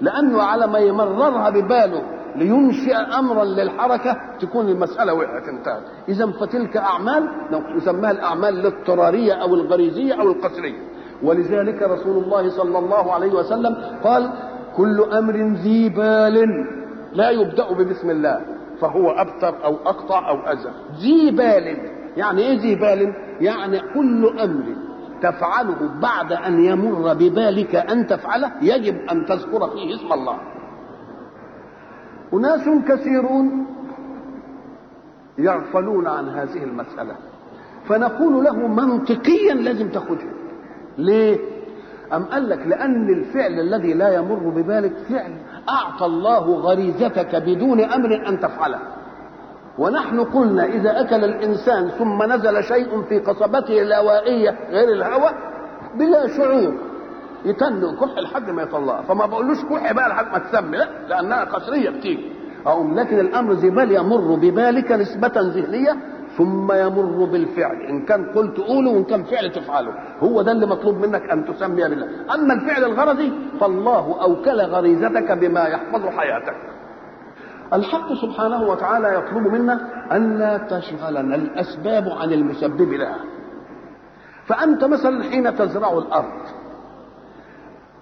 لأنه 0.00 0.42
على 0.42 0.66
ما 0.66 0.78
يمررها 0.78 1.50
بباله 1.50 2.02
لينشئ 2.36 2.94
امرا 3.18 3.44
للحركة 3.44 4.16
تكون 4.40 4.68
المسألة 4.68 5.14
وقعت 5.14 5.48
انتهت. 5.48 5.82
إذا 6.08 6.26
فتلك 6.26 6.76
أعمال 6.76 7.28
نسميها 7.76 8.10
الأعمال 8.10 8.60
الاضطرارية 8.60 9.32
أو 9.32 9.54
الغريزية 9.54 10.14
أو 10.20 10.28
القسريه 10.28 10.78
ولذلك 11.22 11.82
رسول 11.82 12.24
الله 12.24 12.50
صلى 12.50 12.78
الله 12.78 13.12
عليه 13.12 13.32
وسلم 13.32 13.76
قال 14.04 14.30
كل 14.76 15.00
أمر 15.00 15.36
ذي 15.36 15.88
بال 15.88 16.66
لا 17.16 17.30
يبدأ 17.30 17.72
ببسم 17.72 18.10
الله 18.10 18.40
فهو 18.80 19.10
أبتر 19.10 19.64
أو 19.64 19.74
أقطع 19.74 20.28
أو 20.28 20.36
اذى 20.52 20.70
ذي 21.00 21.30
بال 21.30 21.76
يعني 22.16 22.42
إيه 22.42 22.60
ذي 22.60 22.74
بال 22.74 23.14
يعني 23.40 23.80
كل 23.94 24.38
أمر 24.40 24.64
تفعله 25.22 25.90
بعد 26.02 26.32
أن 26.32 26.64
يمر 26.64 27.14
ببالك 27.14 27.74
أن 27.74 28.06
تفعله 28.06 28.52
يجب 28.62 28.96
أن 29.12 29.26
تذكر 29.26 29.70
فيه 29.70 29.94
اسم 29.94 30.12
الله. 30.12 30.38
أناس 32.34 32.68
كثيرون 32.88 33.66
يغفلون 35.38 36.06
عن 36.06 36.28
هذه 36.28 36.64
المسألة 36.64 37.16
فنقول 37.88 38.44
له 38.44 38.56
منطقيا 38.56 39.54
لازم 39.54 39.88
تاخذها. 39.88 40.32
ليه؟ 40.98 41.38
أم 42.12 42.24
قال 42.24 42.48
لك 42.48 42.66
لأن 42.66 43.08
الفعل 43.08 43.60
الذي 43.60 43.94
لا 43.94 44.14
يمر 44.14 44.48
ببالك 44.50 44.92
فعل 45.08 45.32
أعطى 45.68 46.06
الله 46.06 46.54
غريزتك 46.54 47.36
بدون 47.36 47.80
أمر 47.80 48.28
أن 48.28 48.40
تفعله. 48.40 48.78
ونحن 49.78 50.20
قلنا 50.24 50.64
إذا 50.64 51.00
أكل 51.00 51.24
الإنسان 51.24 51.88
ثم 51.88 52.22
نزل 52.32 52.64
شيء 52.64 53.02
في 53.02 53.18
قصبته 53.18 53.82
الهوائية 53.82 54.56
غير 54.70 54.88
الهواء 54.88 55.34
بلا 55.98 56.26
شعور. 56.36 56.74
يتن 57.44 57.96
كح 58.00 58.18
لحد 58.18 58.50
ما 58.50 58.62
يطلعها 58.62 59.02
فما 59.02 59.26
بقولوش 59.26 59.64
كح 59.64 59.92
بقى 59.92 60.08
لحد 60.08 60.26
ما 60.32 60.38
تسمي. 60.38 60.76
لا 60.76 60.88
لأنها 61.08 61.44
قصريه 61.44 61.90
بتيجي. 61.90 62.32
اقوم 62.66 62.94
لكن 62.94 63.18
الأمر 63.20 63.54
زي 63.54 63.70
بال 63.70 63.92
يمر 63.92 64.34
ببالك 64.34 64.92
نسبة 64.92 65.32
ذهنية 65.36 65.96
ثم 66.36 66.72
يمر 66.72 67.24
بالفعل. 67.24 67.76
إن 67.76 68.04
كان 68.04 68.32
قلت 68.32 68.58
قوله 68.58 68.90
وإن 68.90 69.04
كان 69.04 69.24
فعل 69.24 69.52
تفعله. 69.52 69.94
هو 70.20 70.42
ده 70.42 70.52
اللي 70.52 70.66
مطلوب 70.66 70.96
منك 70.96 71.30
أن 71.30 71.44
تسمي 71.44 71.82
بالله. 71.82 72.34
أما 72.34 72.54
الفعل 72.54 72.84
الغرضي 72.84 73.32
فالله 73.60 74.22
أوكل 74.22 74.60
غريزتك 74.60 75.32
بما 75.32 75.64
يحفظ 75.64 76.06
حياتك. 76.06 76.56
الحق 77.72 78.12
سبحانه 78.12 78.62
وتعالى 78.62 79.14
يطلب 79.14 79.46
منا 79.46 79.80
أن 80.12 80.38
لا 80.38 80.58
تشغلنا 80.58 81.36
الأسباب 81.36 82.08
عن 82.08 82.32
المسبب 82.32 82.92
لها. 82.92 83.18
فأنت 84.46 84.84
مثلا 84.84 85.22
حين 85.22 85.54
تزرع 85.54 85.98
الأرض 85.98 86.40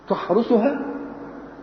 تحرسها 0.09 0.81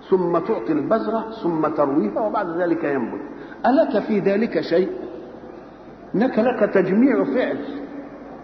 ثم 0.10 0.38
تعطي 0.38 0.72
البذرة 0.72 1.32
ثم 1.44 1.68
ترويها 1.68 2.20
وبعد 2.20 2.50
ذلك 2.50 2.84
ينبت. 2.84 3.22
ألك 3.66 4.04
في 4.04 4.20
ذلك 4.20 4.62
شيء؟ 4.62 5.11
إنك 6.16 6.39
لك 6.39 6.74
تجميع 6.74 7.24
فعل. 7.24 7.57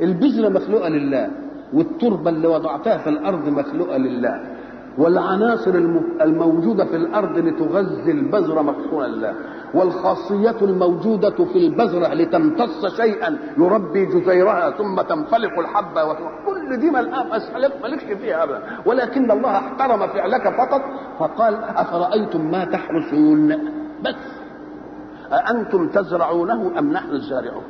البذرة 0.02 0.50
مخلوقة 0.50 0.90
لله 0.90 1.30
والتربة 1.74 2.30
اللي 2.30 2.48
وضعتها 2.48 2.98
في 2.98 3.10
الأرض 3.10 3.50
مخلوقة 3.50 3.98
لله 3.98 4.42
والعناصر 4.98 5.72
الموجودة 6.22 6.86
في 6.86 6.96
الأرض 6.96 7.38
لتغذي 7.38 8.12
البذرة 8.12 8.62
مخلوقة 8.62 9.08
لله 9.08 9.34
والخاصية 9.74 10.56
الموجودة 10.62 11.30
في 11.46 11.58
البذرة 11.68 12.14
لتمتص 12.14 12.86
شيئا 12.98 13.38
يربي 13.58 14.06
جزيرها 14.06 14.72
ثم 14.72 15.02
تنفلق 15.02 15.60
الحبة 15.60 16.14
كل 16.46 16.78
دي 16.80 16.90
مالكش 17.84 18.04
فيها 18.22 18.44
أبدا. 18.44 18.62
ولكن 18.86 19.32
الله 19.32 19.58
احترم 19.58 20.08
فعلك 20.08 20.42
فقط 20.58 20.82
فقال 21.20 21.54
أفرأيتم 21.64 22.52
ما 22.52 22.66
تحرسون 22.66 23.48
بس. 24.04 24.16
أأنتم 25.32 25.88
تزرعونه 25.90 26.80
أم 26.80 26.92
نحن 26.92 27.10
الزارعون؟ 27.10 27.64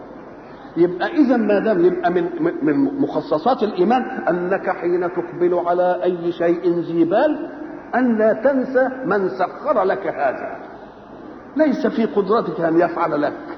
يبقى 0.78 1.08
إذا 1.08 1.38
ما 1.38 1.60
دام 1.60 1.86
يبقى 1.86 2.12
من 2.12 2.30
من 2.62 3.02
مخصصات 3.02 3.64
الإيمان 3.64 4.02
أنك 4.30 4.70
حين 4.70 5.10
تقبل 5.14 5.54
على 5.54 6.04
أي 6.04 6.32
شيء 6.32 6.80
ذي 6.80 7.04
بال 7.06 7.50
أن 7.96 8.18
لا 8.18 8.34
تنسى 8.34 8.90
من 9.06 9.30
سخر 9.30 9.84
لك 9.84 10.08
هذا. 10.08 10.56
ليس 11.56 11.88
في 11.88 12.06
قدرتك 12.06 12.62
أن 12.62 12.80
يفعل 12.80 13.22
لك. 13.22 13.58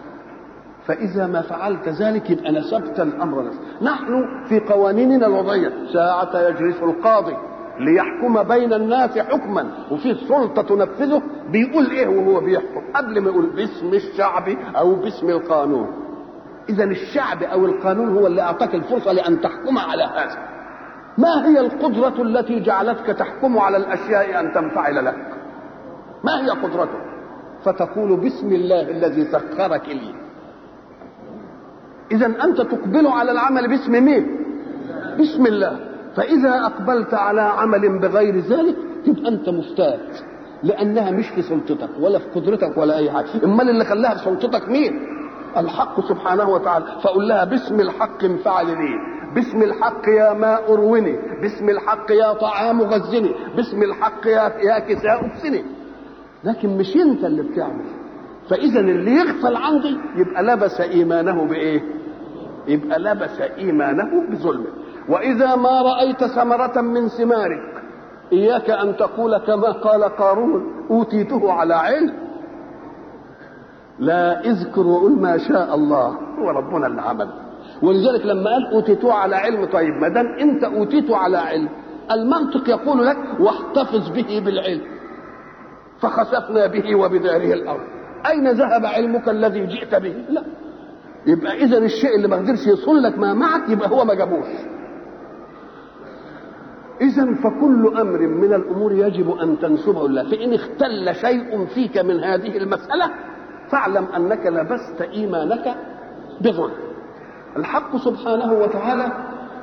فإذا 0.86 1.28
ما 1.28 1.42
فعلت 1.42 1.90
ذلك 1.90 2.30
يبقى 2.30 2.52
نسبت 2.52 3.00
الأمر 3.00 3.44
نفسه 3.44 3.60
نحن 3.82 4.26
في 4.50 4.60
قوانيننا 4.60 5.28
الوضعية. 5.28 5.72
ساعة 5.94 6.40
يجلس 6.42 6.84
القاضي. 6.84 7.38
ليحكم 7.80 8.44
بين 8.44 8.74
الناس 8.74 9.18
حكما. 9.18 9.72
وفي 9.92 10.16
سلطة 10.16 10.62
تنفذه 10.62 11.22
بيقول 11.52 11.92
إيه 11.92 12.08
وهو 12.08 12.40
بيحكم 12.40 12.82
قبل 12.96 13.22
ما 13.22 13.30
يقول 13.30 13.50
باسم 13.56 13.94
الشعب 13.94 14.50
أو 14.76 14.96
باسم 14.96 15.30
القانون. 15.30 15.88
إذا 16.70 16.84
الشعب 16.84 17.44
أو 17.44 17.66
القانون 17.66 18.18
هو 18.18 18.28
اللي 18.28 18.42
أعطاك 18.42 18.76
الفرصة 18.76 19.12
لأن 19.12 19.42
تحكم 19.42 19.78
على 19.78 20.04
هذا. 20.04 20.38
ما 21.18 21.48
هي 21.48 21.60
القدرة 21.60 22.22
التي 22.22 22.60
جعلتك 22.60 23.06
تحكم 23.06 23.60
على 23.60 23.78
الأشياء 23.78 24.40
أن 24.40 24.54
تنفعل 24.54 25.06
لك؟ 25.06 25.34
ما 26.24 26.46
هي 26.46 26.50
قدرته 26.50 27.00
فتقول 27.64 28.18
بسم 28.18 28.48
الله 28.48 28.82
الذي 28.82 29.26
سخرك 29.26 29.90
لي. 29.90 30.16
إذا 32.12 32.26
أنت 32.26 32.62
تقبل 32.62 33.08
على 33.08 33.32
العمل 33.32 33.68
باسم 33.68 33.92
مين؟ 33.92 34.46
بسم 35.20 35.46
الله. 35.46 35.89
فإذا 36.16 36.66
أقبلت 36.66 37.14
على 37.14 37.42
عمل 37.42 38.00
بغير 38.00 38.38
ذلك 38.40 38.76
تبقى 39.06 39.30
أنت 39.30 39.50
مفتات 39.50 40.18
لأنها 40.64 41.12
مش 41.12 41.28
في 41.30 41.42
سلطتك 41.42 41.90
ولا 42.00 42.20
في 42.20 42.30
قدرتك 42.40 42.78
ولا 42.78 42.98
أي 42.98 43.12
حاجة. 43.12 43.28
امال 43.44 43.70
اللي 43.70 43.86
خلاها 43.86 44.16
في 44.18 44.24
سلطتك 44.24 44.70
مين؟ 44.70 45.00
الحق 45.58 46.08
سبحانه 46.10 46.50
وتعالى. 46.50 46.86
فقل 47.04 47.28
لها 47.28 47.44
باسم 47.46 47.80
الحق 47.80 48.24
انفعل 48.24 48.68
لي. 48.68 48.90
باسم 49.36 49.64
الحق 49.64 50.10
يا 50.10 50.34
ماء 50.34 50.74
اروني 50.74 51.20
باسم 51.42 51.70
الحق 51.70 52.12
يا 52.12 52.34
طعام 52.34 52.82
غزني. 52.82 53.32
باسم 53.56 53.84
الحق 53.84 54.28
يا 54.28 54.54
يا 54.64 54.80
كساء 54.80 55.26
افسني. 55.26 55.64
لكن 56.44 56.78
مش 56.78 56.96
أنت 56.96 57.24
اللي 57.26 57.44
بتعمل. 57.44 57.86
فإذا 58.50 58.80
اللي 58.80 59.12
يغفل 59.12 59.56
عندي 59.56 59.98
يبقى 60.16 60.44
لبس 60.44 60.82
إيمانه 60.82 61.46
بإيه؟ 61.46 61.82
يبقى 62.68 63.00
لبس 63.00 63.42
إيمانه 63.58 64.28
بظلمه. 64.32 64.68
وإذا 65.10 65.56
ما 65.56 65.82
رأيت 65.82 66.24
ثمرة 66.24 66.82
من 66.82 67.08
ثمارك 67.08 67.84
إياك 68.34 68.70
أن 68.70 68.98
تقول 68.98 69.38
كما 69.38 69.72
قال 69.72 70.04
قارون 70.04 70.64
أوتيته 70.90 71.52
على 71.52 71.74
علم. 71.74 72.14
لا 74.00 74.40
إذكر 74.46 74.88
وقل 74.88 75.12
ما 75.12 75.38
شاء 75.38 75.76
الله. 75.76 76.08
هو 76.40 76.50
ربنا 76.50 76.88
اللي 76.88 77.02
عمل 77.02 77.30
ولذلك 77.82 78.26
لما 78.26 78.50
قال 78.52 78.74
أوتيته 78.74 79.14
على 79.14 79.36
علم 79.36 79.66
طيب 79.66 79.94
ما 80.02 80.08
دام 80.08 80.26
أنت 80.40 80.64
أوتيته 80.64 81.18
على 81.18 81.38
علم 81.38 81.70
المنطق 82.12 82.70
يقول 82.70 83.06
لك 83.08 83.18
واحتفظ 83.40 84.10
به 84.10 84.42
بالعلم. 84.46 84.82
فخسفنا 86.02 86.68
به 86.68 86.96
وبداره 86.96 87.54
الأرض. 87.54 87.84
أين 88.30 88.52
ذهب 88.52 88.86
علمك 88.86 89.30
الذي 89.30 89.66
جئت 89.66 89.96
به؟ 89.96 90.14
لا. 90.30 90.44
يبقى 91.26 91.58
اذا 91.58 91.78
الشيء 91.78 92.16
اللي 92.16 92.28
ما 92.28 92.36
قدرش 92.38 92.68
يصل 92.68 93.04
لك 93.04 93.18
ما 93.20 93.34
معك 93.34 93.70
يبقى 93.70 93.90
هو 93.90 94.06
ما 94.06 94.14
جابوش. 94.14 94.46
اذا 97.02 97.34
فكل 97.34 97.98
أمر 97.98 98.20
من 98.20 98.54
الأمور 98.54 98.92
يجب 98.94 99.32
أن 99.32 99.60
تنسبه 99.60 100.08
لله. 100.08 100.24
فإن 100.24 100.54
اختل 100.54 101.16
شيء 101.16 101.66
فيك 101.66 101.98
من 101.98 102.20
هذه 102.20 102.58
المسألة 102.58 103.12
فاعلم 103.70 104.06
أنك 104.16 104.46
لبست 104.46 105.02
إيمانك 105.02 105.76
بظلم. 106.42 106.72
الحق 107.58 107.98
سبحانه 107.98 108.54
وتعالى 108.54 109.12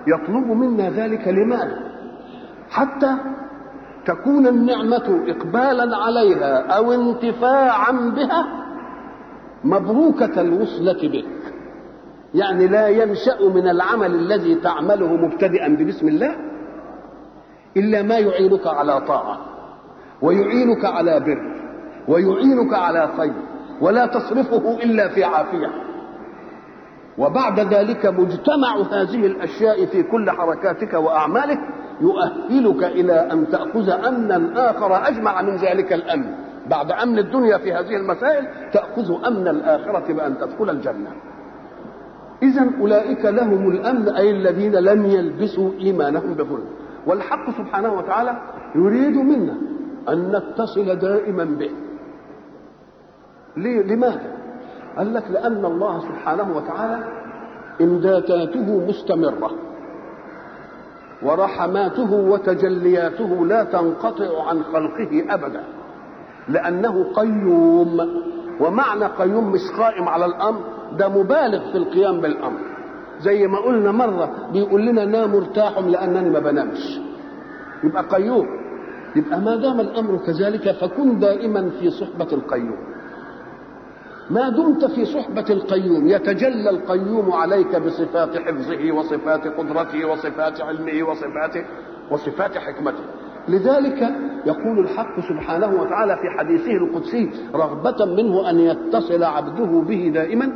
يطلب 0.07 0.47
منا 0.47 0.91
ذلك 0.91 1.29
لماذا؟ 1.29 1.79
حتى 2.71 3.17
تكون 4.07 4.47
النعمة 4.47 5.23
إقبالا 5.27 5.97
عليها 5.97 6.67
أو 6.77 6.93
انتفاعا 6.93 7.93
بها 7.93 8.47
مبروكة 9.65 10.41
الوصلة 10.41 11.09
بك. 11.09 11.53
يعني 12.35 12.67
لا 12.67 12.89
ينشأ 12.89 13.43
من 13.55 13.69
العمل 13.69 14.15
الذي 14.15 14.55
تعمله 14.55 15.17
مبتدئا 15.17 15.69
ببسم 15.69 16.09
الله 16.09 16.37
إلا 17.77 18.03
ما 18.03 18.19
يعينك 18.19 18.67
على 18.67 19.01
طاعة 19.01 19.39
ويعينك 20.23 20.85
على 20.85 21.21
بر 21.21 21.57
ويعينك 22.09 22.75
على 22.75 23.09
خير 23.17 23.33
ولا 23.81 24.07
تصرفه 24.07 24.79
إلا 24.85 25.09
في 25.09 25.25
عافية. 25.25 25.71
وبعد 27.19 27.61
ذلك 27.61 28.07
مجتمع 28.07 28.77
هذه 28.91 29.27
الأشياء 29.27 29.87
في 29.87 30.03
كل 30.03 30.31
حركاتك 30.31 30.95
وأعمالك 30.95 31.59
يؤهلك 32.01 32.85
إلى 32.85 33.33
أن 33.33 33.49
تأخذ 33.49 33.91
أمنا 33.91 34.71
آخر 34.71 35.09
أجمع 35.09 35.43
من 35.43 35.57
ذلك 35.57 35.93
الأمن. 35.93 36.35
بعد 36.71 36.93
أمن 36.93 37.19
الدنيا 37.19 37.59
في 37.59 37.73
هذه 37.73 37.97
المسائل 37.97 38.47
تأخذ 38.73 39.27
أمن 39.27 39.49
الآخرة 39.49 40.13
بأن 40.13 40.39
تدخل 40.39 40.71
الجنة. 40.71 41.11
إذا 42.43 42.71
أولئك 42.81 43.25
لهم 43.25 43.71
الأمن 43.71 44.09
أي 44.09 44.31
الذين 44.31 44.73
لم 44.73 45.07
يلبسوا 45.07 45.73
إيمانهم 45.81 46.35
بظلم. 46.35 46.67
والحق 47.07 47.51
سبحانه 47.51 47.93
وتعالى 47.93 48.37
يريد 48.75 49.17
منا 49.17 49.57
أن 50.09 50.33
نتصل 50.37 50.97
دائما 50.99 51.45
به 51.45 51.71
ليه؟ 53.57 53.83
لماذا؟ 53.83 54.33
قال 54.99 55.15
لك 55.15 55.25
لأن 55.31 55.65
الله 55.65 56.01
سبحانه 56.01 56.57
وتعالى 56.57 57.05
إمداداته 57.81 58.87
مستمرة 58.89 59.51
ورحماته 61.23 62.13
وتجلياته 62.13 63.47
لا 63.47 63.65
تنقطع 63.65 64.49
عن 64.49 64.63
خلقه 64.63 65.25
أبدا 65.31 65.65
لأنه 66.49 67.13
قيوم 67.15 68.23
ومعنى 68.61 69.05
قيوم 69.05 69.53
مش 69.53 69.61
قائم 69.79 70.09
على 70.09 70.25
الأمر 70.27 70.61
ده 70.93 71.09
مبالغ 71.09 71.73
في 71.73 71.79
القيام 71.79 72.21
بالأمر 72.21 72.61
زي 73.21 73.47
ما 73.47 73.59
قلنا 73.59 73.93
مرة 73.93 74.31
بيقول 74.53 74.87
لنا 74.87 75.05
نام 75.05 75.35
ارتاح 75.35 75.79
لأنني 75.79 76.31
ما 76.31 76.39
بنامش. 76.39 77.01
يبقى 77.85 78.03
قيوم. 78.03 78.47
يبقى 79.17 79.41
ما 79.41 79.57
دام 79.57 79.81
الأمر 79.81 80.17
كذلك 80.27 80.71
فكن 80.71 81.19
دائما 81.19 81.71
في 81.81 81.91
صحبة 81.91 82.29
القيوم. 82.33 82.77
ما 84.31 84.49
دمت 84.49 84.85
في 84.85 85.05
صحبة 85.05 85.45
القيوم. 85.51 86.07
يتجلى 86.07 86.71
القيوم 86.71 87.33
عليك 87.33 87.77
بصفات 87.77 88.37
حفظه 88.37 88.93
وصفات 88.93 89.47
قدرته 89.47 90.05
وصفات 90.05 90.61
علمه 90.61 91.09
وصفات 91.11 91.65
وصفات 92.11 92.59
حكمته. 92.59 93.05
لذلك 93.49 94.15
يقول 94.47 94.79
الحق 94.79 95.21
سبحانه 95.29 95.81
وتعالى 95.83 96.17
في 96.17 96.39
حديثه 96.39 96.73
القدسي 96.73 97.31
رغبة 97.55 98.05
منه 98.05 98.51
أن 98.51 98.61
يتصل 98.61 99.25
عبده 99.25 99.85
به 99.89 100.11
دائما. 100.15 100.53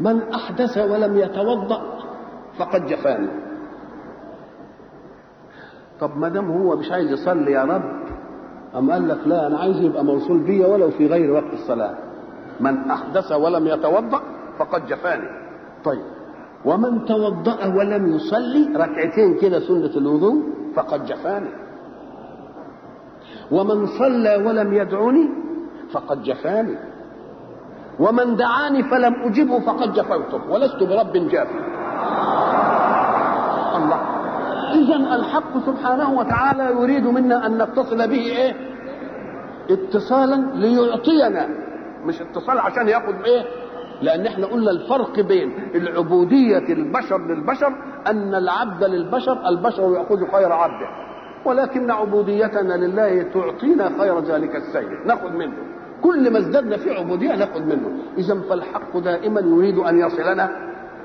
من 0.00 0.22
أحدث 0.32 0.78
ولم 0.78 1.18
يتوضأ 1.18 1.82
فقد 2.58 2.86
جفاني. 2.86 3.28
طب 6.00 6.16
ما 6.16 6.28
دام 6.28 6.50
هو 6.50 6.76
مش 6.76 6.92
عايز 6.92 7.10
يصلي 7.10 7.52
يا 7.52 7.64
رب 7.64 8.00
أم 8.78 8.90
قال 8.90 9.08
لك 9.08 9.18
لا 9.26 9.46
أنا 9.46 9.58
عايز 9.58 9.76
يبقى 9.76 10.04
موصول 10.04 10.38
بيا 10.38 10.66
ولو 10.66 10.90
في 10.90 11.06
غير 11.06 11.30
وقت 11.30 11.52
الصلاة. 11.52 11.94
من 12.60 12.90
أحدث 12.90 13.32
ولم 13.32 13.66
يتوضأ 13.66 14.22
فقد 14.58 14.86
جفاني. 14.86 15.28
طيب 15.84 16.02
ومن 16.64 17.04
توضأ 17.04 17.66
ولم 17.66 18.06
يصلي 18.06 18.76
ركعتين 18.76 19.34
كده 19.40 19.60
سنة 19.60 19.96
الوضوء 19.96 20.42
فقد 20.74 21.04
جفاني. 21.04 21.50
ومن 23.50 23.86
صلى 23.86 24.36
ولم 24.46 24.74
يدعني 24.74 25.28
فقد 25.92 26.22
جفاني. 26.22 26.76
ومن 28.00 28.36
دعاني 28.36 28.82
فلم 28.82 29.14
أجبه 29.24 29.60
فقد 29.60 29.92
جفوته 29.92 30.50
ولست 30.50 30.82
برب 30.82 31.28
جاف 31.28 31.48
الله. 33.76 34.00
إذا 34.74 34.96
الحق 35.14 35.58
سبحانه 35.66 36.10
وتعالى 36.18 36.64
يريد 36.64 37.06
منا 37.06 37.46
أن 37.46 37.62
نتصل 37.62 38.08
به 38.08 38.24
إيه؟ 38.36 38.54
اتصالا 39.70 40.50
ليعطينا. 40.54 41.48
مش 42.04 42.20
اتصال 42.20 42.58
عشان 42.58 42.88
ياخد 42.88 43.14
إيه؟ 43.26 43.44
لأن 44.02 44.26
إحنا 44.26 44.46
قلنا 44.46 44.70
الفرق 44.70 45.20
بين 45.20 45.70
العبودية 45.74 46.72
البشر 46.72 47.18
للبشر 47.18 47.72
أن 48.06 48.34
العبد 48.34 48.84
للبشر 48.84 49.48
البشر 49.48 49.82
يأخذ 49.82 50.32
خير 50.32 50.52
عبده. 50.52 50.88
ولكن 51.44 51.90
عبوديتنا 51.90 52.74
لله 52.74 53.22
تعطينا 53.22 53.90
خير 53.98 54.20
ذلك 54.20 54.56
السيد. 54.56 55.06
نأخذ 55.06 55.30
منه. 55.30 55.69
كل 56.02 56.32
ما 56.32 56.38
ازددنا 56.38 56.76
في 56.76 56.90
عبودية 56.90 57.36
ناخذ 57.36 57.62
منه. 57.62 57.90
اذا 58.18 58.40
فالحق 58.40 58.98
دائما 58.98 59.40
يريد 59.40 59.78
أن 59.78 59.98
يصلنا 59.98 60.50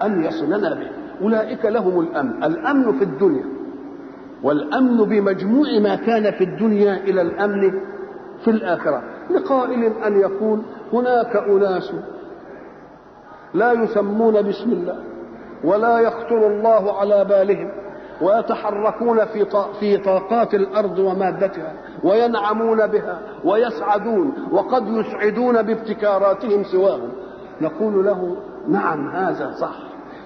أن 0.04 0.24
يصلنا 0.24 0.74
به. 0.74 0.90
أولئك 1.22 1.66
لهم 1.66 2.00
الأمن. 2.00 2.44
الأمن 2.44 2.98
في 2.98 3.04
الدنيا. 3.04 3.46
والأمن 4.44 4.98
بمجموع 4.98 5.80
ما 5.80 5.96
كان 5.96 6.32
في 6.32 6.44
الدنيا 6.44 6.98
إلى 6.98 7.22
الأمن 7.22 7.72
في 8.44 8.52
الآخرة. 8.52 9.04
لقائل 9.30 9.84
أن 10.08 10.20
يقول 10.20 10.62
هناك 10.94 11.36
أناس 11.36 11.92
لا 13.54 13.72
يسمون 13.72 14.42
باسم 14.42 14.72
الله 14.72 15.00
ولا 15.64 16.00
يخطر 16.00 16.48
الله 16.48 17.00
على 17.00 17.26
بالهم 17.26 17.72
ويتحركون 18.22 19.26
في 19.26 19.46
في 19.80 19.98
طاقات 19.98 20.54
الأرض 20.54 21.00
ومادتها. 21.00 21.74
وينعمون 22.06 22.88
بها 22.88 23.20
ويسعدون 23.44 24.34
وقد 24.52 24.88
يسعدون 24.88 25.62
بابتكاراتهم 25.62 26.64
سواهم. 26.64 27.10
نقول 27.62 28.06
له 28.06 28.38
نعم 28.68 29.10
هذا 29.10 29.52
صح 29.62 29.76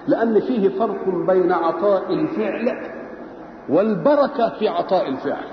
لأن 0.06 0.40
فيه 0.40 0.78
فرق 0.78 1.08
بين 1.08 1.52
عطاء 1.52 2.14
الفعل 2.14 2.92
والبركة 3.68 4.58
في 4.58 4.68
عطاء 4.68 5.08
الفعل. 5.08 5.44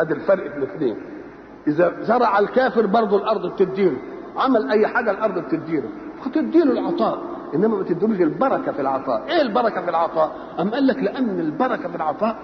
هذا 0.00 0.14
الفرق 0.14 0.56
بين 0.56 0.56
الاثنين. 0.56 0.96
إذا 1.66 1.92
زرع 2.00 2.38
الكافر 2.38 2.86
برضه 2.86 3.16
الأرض 3.16 3.52
بتديله 3.52 3.96
عمل 4.36 4.70
أي 4.70 4.86
حاجة 4.86 5.10
الأرض 5.10 5.38
بتديله 5.38 5.88
فتديله 6.24 6.72
العطاء. 6.72 7.18
إنما 7.54 7.76
ما 7.76 7.82
البركة 8.22 8.72
في 8.72 8.80
العطاء. 8.80 9.22
إيه 9.28 9.42
البركة 9.42 9.82
في 9.82 9.90
العطاء؟ 9.90 10.32
أم 10.60 10.70
قال 10.70 10.86
لك 10.86 10.96
لأن 10.96 11.40
البركة 11.40 11.88
في 11.88 11.96
العطاء 11.96 12.36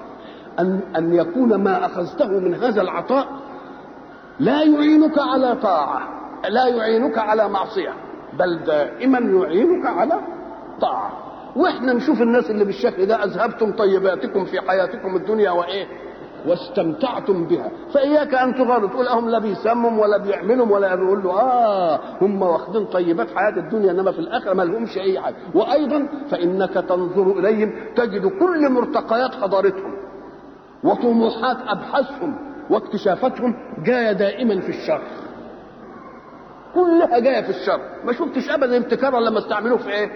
أن 0.60 0.80
أن 0.96 1.14
يكون 1.14 1.54
ما 1.54 1.86
أخذته 1.86 2.28
من 2.28 2.54
هذا 2.54 2.82
العطاء 2.82 3.26
لا 4.40 4.62
يعينك 4.62 5.18
على 5.18 5.56
طاعة 5.62 6.00
لا 6.48 6.66
يعينك 6.68 7.18
على 7.18 7.48
معصية 7.48 7.92
بل 8.38 8.58
دائما 8.66 9.18
يعينك 9.18 9.86
على 9.86 10.20
طاعة. 10.80 11.12
وإحنا 11.56 11.92
نشوف 11.92 12.22
الناس 12.22 12.50
اللي 12.50 12.64
بالشكل 12.64 13.06
ده 13.06 13.24
أذهبتم 13.24 13.72
طيباتكم 13.72 14.44
في 14.44 14.60
حياتكم 14.60 15.16
الدنيا 15.16 15.50
وإيه؟ 15.50 15.86
واستمتعتم 16.46 17.44
بها. 17.46 17.70
فإياك 17.94 18.34
أن 18.34 18.54
تغالوا 18.54 18.88
تقول 18.88 19.08
هم 19.08 19.28
لا 19.30 19.38
بيسمم 19.38 19.98
ولا 19.98 20.18
بيعملوا 20.18 20.66
ولا 20.66 20.94
بيقول 20.94 21.22
له 21.22 21.40
آه 21.40 22.00
هم 22.20 22.42
واخدين 22.42 22.84
طيبات 22.84 23.26
حياة 23.34 23.56
الدنيا 23.56 23.90
إنما 23.90 24.12
في 24.12 24.18
الآخرة 24.18 24.52
ما 24.54 24.62
لهمش 24.62 24.98
أي 24.98 25.20
حاجة. 25.20 25.36
وأيضا 25.54 26.08
فإنك 26.30 26.74
تنظر 26.74 27.38
إليهم 27.38 27.72
تجد 27.96 28.26
كل 28.26 28.70
مرتقيات 28.72 29.34
حضارتهم. 29.34 29.94
وطموحات 30.84 31.56
أبحاثهم 31.66 32.36
واكتشافاتهم 32.70 33.54
جاية 33.84 34.12
دائما 34.12 34.60
في 34.60 34.68
الشر. 34.68 35.00
كلها 36.74 37.18
جاية 37.18 37.42
في 37.42 37.50
الشر. 37.50 37.80
ما 38.04 38.12
شفتش 38.12 38.50
ابدا 38.50 38.76
ابتكارا 38.76 39.20
لما 39.20 39.38
استعملوه 39.38 39.78
في 39.78 39.90
إيه؟ 39.90 40.10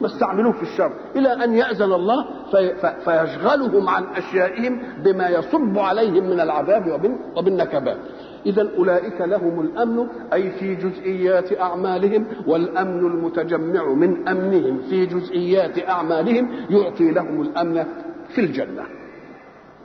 ما 0.00 0.06
استعملوه 0.06 0.52
في 0.52 0.62
الشر. 0.62 0.92
إلى 1.16 1.44
أن 1.44 1.54
يأذن 1.54 1.92
الله 1.92 2.24
في 2.50 2.74
في 2.74 2.94
فيشغلهم 3.04 3.88
عن 3.88 4.04
أشيائهم 4.04 4.82
بما 5.04 5.28
يصب 5.28 5.78
عليهم 5.78 6.24
من 6.30 6.40
العذاب 6.40 7.00
وبالنكبات. 7.36 7.96
اذا 8.46 8.68
أولئك 8.78 9.20
لهم 9.20 9.60
الأمن 9.60 10.06
أي 10.32 10.50
في 10.50 10.74
جزئيات 10.74 11.60
أعمالهم 11.60 12.26
والأمن 12.46 13.06
المتجمع 13.06 13.84
من 13.88 14.28
أمنهم 14.28 14.78
في 14.90 15.06
جزئيات 15.06 15.88
أعمالهم 15.88 16.50
يعطي 16.70 17.10
لهم 17.10 17.42
الأمن 17.42 17.84
في 18.28 18.40
الجنة. 18.40 18.82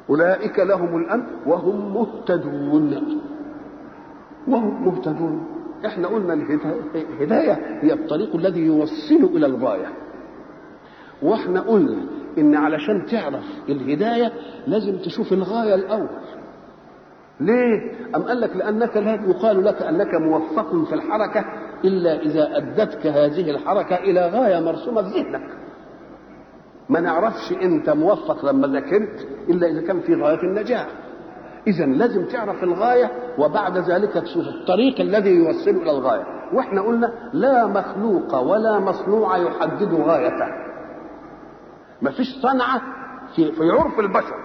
أولئك 0.10 0.60
لهم 0.60 0.98
الأمن 0.98 1.26
وهم 1.45 1.94
مهتدون. 1.94 3.22
وهم 4.48 4.86
مهتدون. 4.86 5.45
إحنا 5.86 6.07
قلنا 6.07 6.34
الهدايه 6.95 7.80
هي 7.82 7.94
الطريق 7.94 8.36
الذي 8.36 8.60
يوصل 8.60 9.23
إلى 9.36 9.45
الغاية. 9.45 9.88
وإحنا 11.22 11.61
قلنا 11.61 12.02
إن 12.38 12.56
علشان 12.56 13.06
تعرف 13.06 13.44
الهداية 13.69 14.34
لازم 14.68 14.98
تشوف 14.98 15.34
الغاية 15.34 15.76
الأول. 15.76 16.07
ليه؟ 17.40 17.91
أم 18.15 18.23
قال 18.23 18.41
لك 18.41 18.56
لأنك 18.56 18.98
لا 18.98 19.14
يقال 19.14 19.65
لك 19.65 19.82
أنك 19.82 20.15
موفق 20.15 20.86
في 20.86 20.95
الحركة 20.95 21.45
إلا 21.86 22.22
إذا 22.22 22.57
أدتك 22.57 23.07
هذه 23.07 23.49
الحركة 23.52 23.95
إلى 23.95 24.30
غاية 24.30 24.60
مرسومة 24.60 25.02
في 25.02 25.10
ذهنك. 25.10 25.65
ما 26.90 26.99
نعرفش 26.99 27.52
انت 27.62 27.90
موفق 27.90 28.45
لما 28.45 28.68
ذاكرت 28.68 29.28
إلا 29.49 29.68
إذا 29.68 29.82
كان 29.82 29.99
في 29.99 30.16
غاية 30.16 30.44
النجاح. 30.44 30.88
اذا 31.68 31.86
لازم 31.86 32.26
تعرف 32.26 32.64
الغاية 32.64 33.12
وبعد 33.38 33.78
ذلك 33.78 34.14
تشوف 34.14 34.48
الطريق 34.48 34.99
الذي 34.99 35.30
يوصل 35.30 35.70
إلى 35.70 35.91
الغاية. 35.91 36.24
وإحنا 36.53 36.82
قلنا 36.82 37.14
لا 37.34 37.68
مخلوق 37.68 38.36
ولا 38.40 38.80
مصنوع 38.80 39.38
يحدد 39.38 39.94
غايته. 39.94 40.48
ما 42.02 42.12
فيش 42.12 42.28
صنعة 42.41 42.82
في, 43.36 43.52
في 43.52 43.72
عرف 43.72 43.99
البشر. 43.99 44.36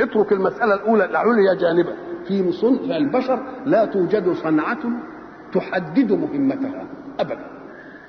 اترك 0.00 0.32
المسألة 0.32 0.74
الأولى 0.74 1.04
العليا 1.04 1.54
جانبا 1.54 1.96
في 2.28 2.52
صنع 2.52 2.96
البشر 2.96 3.42
لا 3.64 3.84
توجد 3.84 4.32
صنعة 4.32 4.78
تحدد 5.52 6.12
مهمتها 6.12 6.86
ابدا. 7.20 7.55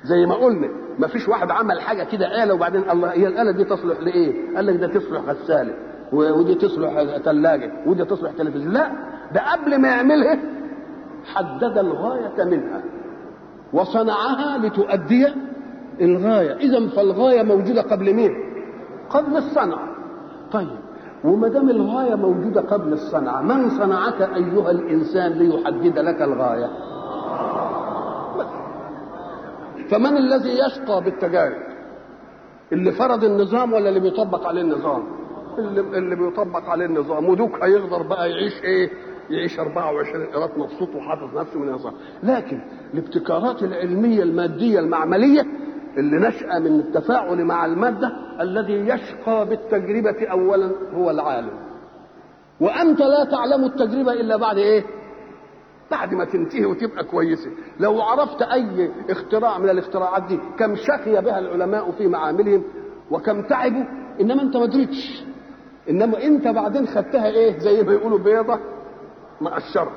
زي 0.04 0.26
ما 0.26 0.34
قلنا 0.34 0.68
ما 0.98 1.06
فيش 1.06 1.28
واحد 1.28 1.50
عمل 1.50 1.80
حاجة 1.80 2.04
كده 2.04 2.44
آلة 2.44 2.54
وبعدين 2.54 2.90
الله 2.90 3.12
هي 3.12 3.26
الآلة 3.26 3.50
دي 3.50 3.64
تصلح 3.64 4.00
لإيه؟ 4.00 4.56
قال 4.56 4.66
لك 4.66 4.76
ده 4.76 4.86
تصلح 4.86 5.20
غساله 5.20 5.74
ودي 6.12 6.54
تصلح 6.54 7.02
ثلاجه 7.24 7.72
ودي 7.86 8.04
تصلح 8.04 8.32
تلفزيون 8.32 8.72
لا 8.74 8.90
ده 9.34 9.52
قبل 9.52 9.78
ما 9.80 9.88
يعملها 9.88 10.38
حدد 11.34 11.78
الغاية 11.78 12.44
منها 12.44 12.82
وصنعها 13.72 14.58
لتؤدي 14.58 15.26
الغاية 16.00 16.52
اذا 16.56 16.88
فالغاية 16.88 17.42
موجودة 17.42 17.82
قبل 17.82 18.14
مين؟ 18.14 18.30
قبل 19.10 19.36
الصنعه 19.36 19.88
طيب 20.52 20.78
وما 21.24 21.48
دام 21.48 21.70
الغاية 21.70 22.14
موجودة 22.14 22.60
قبل 22.60 22.92
الصنعه 22.92 23.42
من 23.42 23.70
صنعك 23.70 24.22
أيها 24.22 24.70
الإنسان 24.70 25.32
ليحدد 25.32 25.98
لك 25.98 26.22
الغاية؟ 26.22 26.70
فمن 29.90 30.16
الذي 30.16 30.50
يشقى 30.50 31.04
بالتجارب؟ 31.04 31.62
اللي 32.72 32.92
فرض 32.92 33.24
النظام 33.24 33.72
ولا 33.72 33.88
اللي 33.88 34.00
بيطبق 34.00 34.46
عليه 34.46 34.60
النظام؟ 34.60 35.02
اللي, 35.58 35.80
اللي 35.80 36.16
بيطبق 36.16 36.64
عليه 36.68 36.86
النظام. 36.86 37.28
ودوك 37.28 37.64
هيقدر 37.64 38.02
بقى 38.02 38.30
يعيش 38.30 38.62
إيه؟ 38.64 38.90
يعيش 39.30 39.58
24 39.60 40.26
قيراط 40.26 40.50
مبسوط 40.58 40.88
وحافظ 40.94 41.38
نفسه 41.38 41.58
من 41.60 41.68
النظام. 41.68 41.92
لكن 42.22 42.60
الابتكارات 42.94 43.62
العلمية 43.62 44.22
المادية 44.22 44.78
المعملية 44.80 45.42
اللي 45.98 46.28
نشأ 46.28 46.58
من 46.58 46.80
التفاعل 46.80 47.44
مع 47.44 47.66
المادة 47.66 48.12
الذي 48.40 48.72
يشقى 48.72 49.46
بالتجربة 49.46 50.26
أولا 50.30 50.70
هو 50.94 51.10
العالم. 51.10 51.68
وأنت 52.60 53.00
لا 53.00 53.24
تعلم 53.24 53.64
التجربة 53.64 54.12
إلا 54.12 54.36
بعد 54.36 54.58
إيه؟ 54.58 54.84
بعد 55.90 56.14
ما 56.14 56.24
تنتهي 56.24 56.66
وتبقى 56.66 57.04
كويسة. 57.04 57.50
لو 57.80 58.02
عرفت 58.02 58.42
أي 58.42 58.90
اختراع 59.10 59.58
من 59.58 59.68
الاختراعات 59.70 60.22
دي 60.22 60.38
كم 60.58 60.76
شقي 60.76 61.22
بها 61.22 61.38
العلماء 61.38 61.90
في 61.90 62.06
معاملهم 62.06 62.62
وكم 63.10 63.42
تعبوا 63.42 63.84
إنما 64.20 64.42
أنت 64.42 64.56
ما 64.56 64.66
إنما 65.90 66.22
أنت 66.24 66.48
بعدين 66.48 66.86
خدتها 66.86 67.26
إيه؟ 67.26 67.58
زي 67.58 67.82
ما 67.82 67.92
يقولوا 67.92 68.18
بيضة 68.18 68.58
مع 69.40 69.56
الشر. 69.56 69.88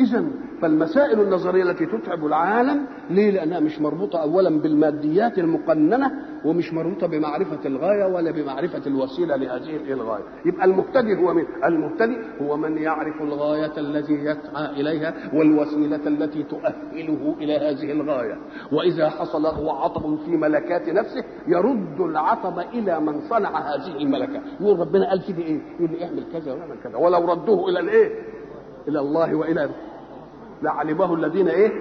إذا 0.00 0.24
فالمسائل 0.62 1.20
النظرية 1.20 1.62
التي 1.62 1.86
تتعب 1.86 2.26
العالم 2.26 2.86
ليه؟ 3.10 3.30
لأنها 3.30 3.60
مش 3.60 3.80
مربوطة 3.80 4.22
أولا 4.22 4.60
بالماديات 4.60 5.38
المقننة 5.38 6.10
ومش 6.44 6.72
مربوطة 6.72 7.06
بمعرفة 7.06 7.58
الغاية 7.66 8.04
ولا 8.14 8.30
بمعرفة 8.30 8.82
الوسيلة 8.86 9.36
لهذه 9.36 9.92
الغاية 9.92 10.22
يبقى 10.44 10.64
المهتدي 10.64 11.16
هو 11.16 11.34
من؟ 11.34 11.44
المهتدي 11.64 12.16
هو 12.42 12.56
من 12.56 12.78
يعرف 12.78 13.22
الغاية 13.22 13.72
التي 13.78 14.12
يسعى 14.12 14.70
إليها 14.80 15.14
والوسيلة 15.34 16.06
التي 16.06 16.42
تؤهله 16.42 17.34
إلى 17.40 17.56
هذه 17.56 17.92
الغاية 17.92 18.36
وإذا 18.72 19.08
حصل 19.08 19.42
له 19.42 19.72
عطب 19.84 20.18
في 20.24 20.30
ملكات 20.36 20.88
نفسه 20.88 21.24
يرد 21.48 22.00
العطب 22.00 22.58
إلى 22.58 23.00
من 23.00 23.20
صنع 23.20 23.58
هذه 23.74 23.96
الملكة 23.96 24.40
يقول 24.60 24.78
ربنا 24.80 25.08
قال 25.08 25.18
دي 25.36 25.42
إيه؟ 25.42 25.60
يقول 25.80 25.90
لي 25.90 26.04
اعمل 26.04 26.24
كذا 26.32 26.52
واعمل 26.52 26.76
كذا 26.84 26.96
ولو 26.96 27.32
ردوه 27.32 27.68
إلى 27.68 27.80
الإيه؟ 27.80 28.10
إلى 28.88 29.00
الله 29.00 29.34
وإلى 29.34 29.70
لعلمه 30.62 31.14
الذين 31.14 31.48
إيه؟ 31.48 31.72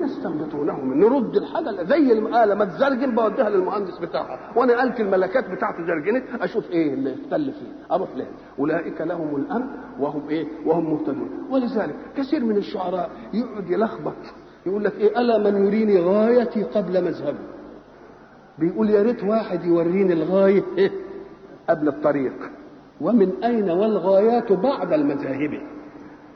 يستنبطونه 0.00 0.80
من 0.80 1.00
نرد 1.00 1.36
الحاجة 1.36 1.82
زي 1.82 2.12
الآلة 2.12 2.54
ما 2.54 2.64
تزرجن 2.64 3.14
بوديها 3.14 3.50
للمهندس 3.50 3.98
بتاعها. 3.98 4.38
وأنا 4.56 4.78
قالت 4.78 5.00
الملكات 5.00 5.50
بتاعته 5.50 5.86
زرجنت 5.86 6.24
أشوف 6.40 6.70
إيه 6.70 6.94
اللي 6.94 7.14
اختل 7.14 7.52
فيه. 7.52 7.94
أروح 7.94 8.08
له 8.16 8.26
أولئك 8.58 9.00
لهم 9.00 9.36
الأمن 9.36 9.66
وهم 10.00 10.28
إيه؟ 10.28 10.46
وهم 10.66 10.92
مهتدون. 10.92 11.46
ولذلك 11.50 11.94
كثير 12.16 12.44
من 12.44 12.56
الشعراء 12.56 13.10
يقعد 13.34 13.70
يلخبط. 13.70 14.16
يقول 14.66 14.84
لك 14.84 14.94
إيه؟ 14.98 15.20
ألا 15.20 15.38
من 15.50 15.66
يريني 15.66 16.00
غايتي 16.00 16.62
قبل 16.62 17.04
مذهبي؟ 17.04 17.38
بيقول 18.58 18.90
يا 18.90 19.02
ريت 19.02 19.24
واحد 19.24 19.64
يوريني 19.64 20.12
الغاية 20.12 20.64
إيه؟ 20.78 20.90
قبل 21.70 21.88
الطريق. 21.88 22.34
ومن 23.00 23.32
أين 23.44 23.70
والغايات 23.70 24.52
بعد 24.52 24.92
المذاهب؟ 24.92 25.60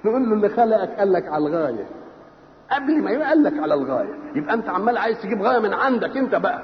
نقول 0.04 0.28
له 0.28 0.34
اللي 0.34 0.48
خلقك 0.48 0.98
قال 0.98 1.12
لك 1.12 1.28
على 1.28 1.46
الغاية. 1.46 1.86
قبل 2.70 3.02
ما 3.02 3.26
قال 3.28 3.42
لك 3.42 3.58
على 3.58 3.74
الغاية. 3.74 4.14
يبقى 4.34 4.54
أنت 4.54 4.68
عمال 4.68 4.98
عايز 4.98 5.22
تجيب 5.22 5.42
غاية 5.42 5.58
من 5.58 5.72
عندك 5.72 6.16
أنت 6.16 6.34
بقى. 6.34 6.62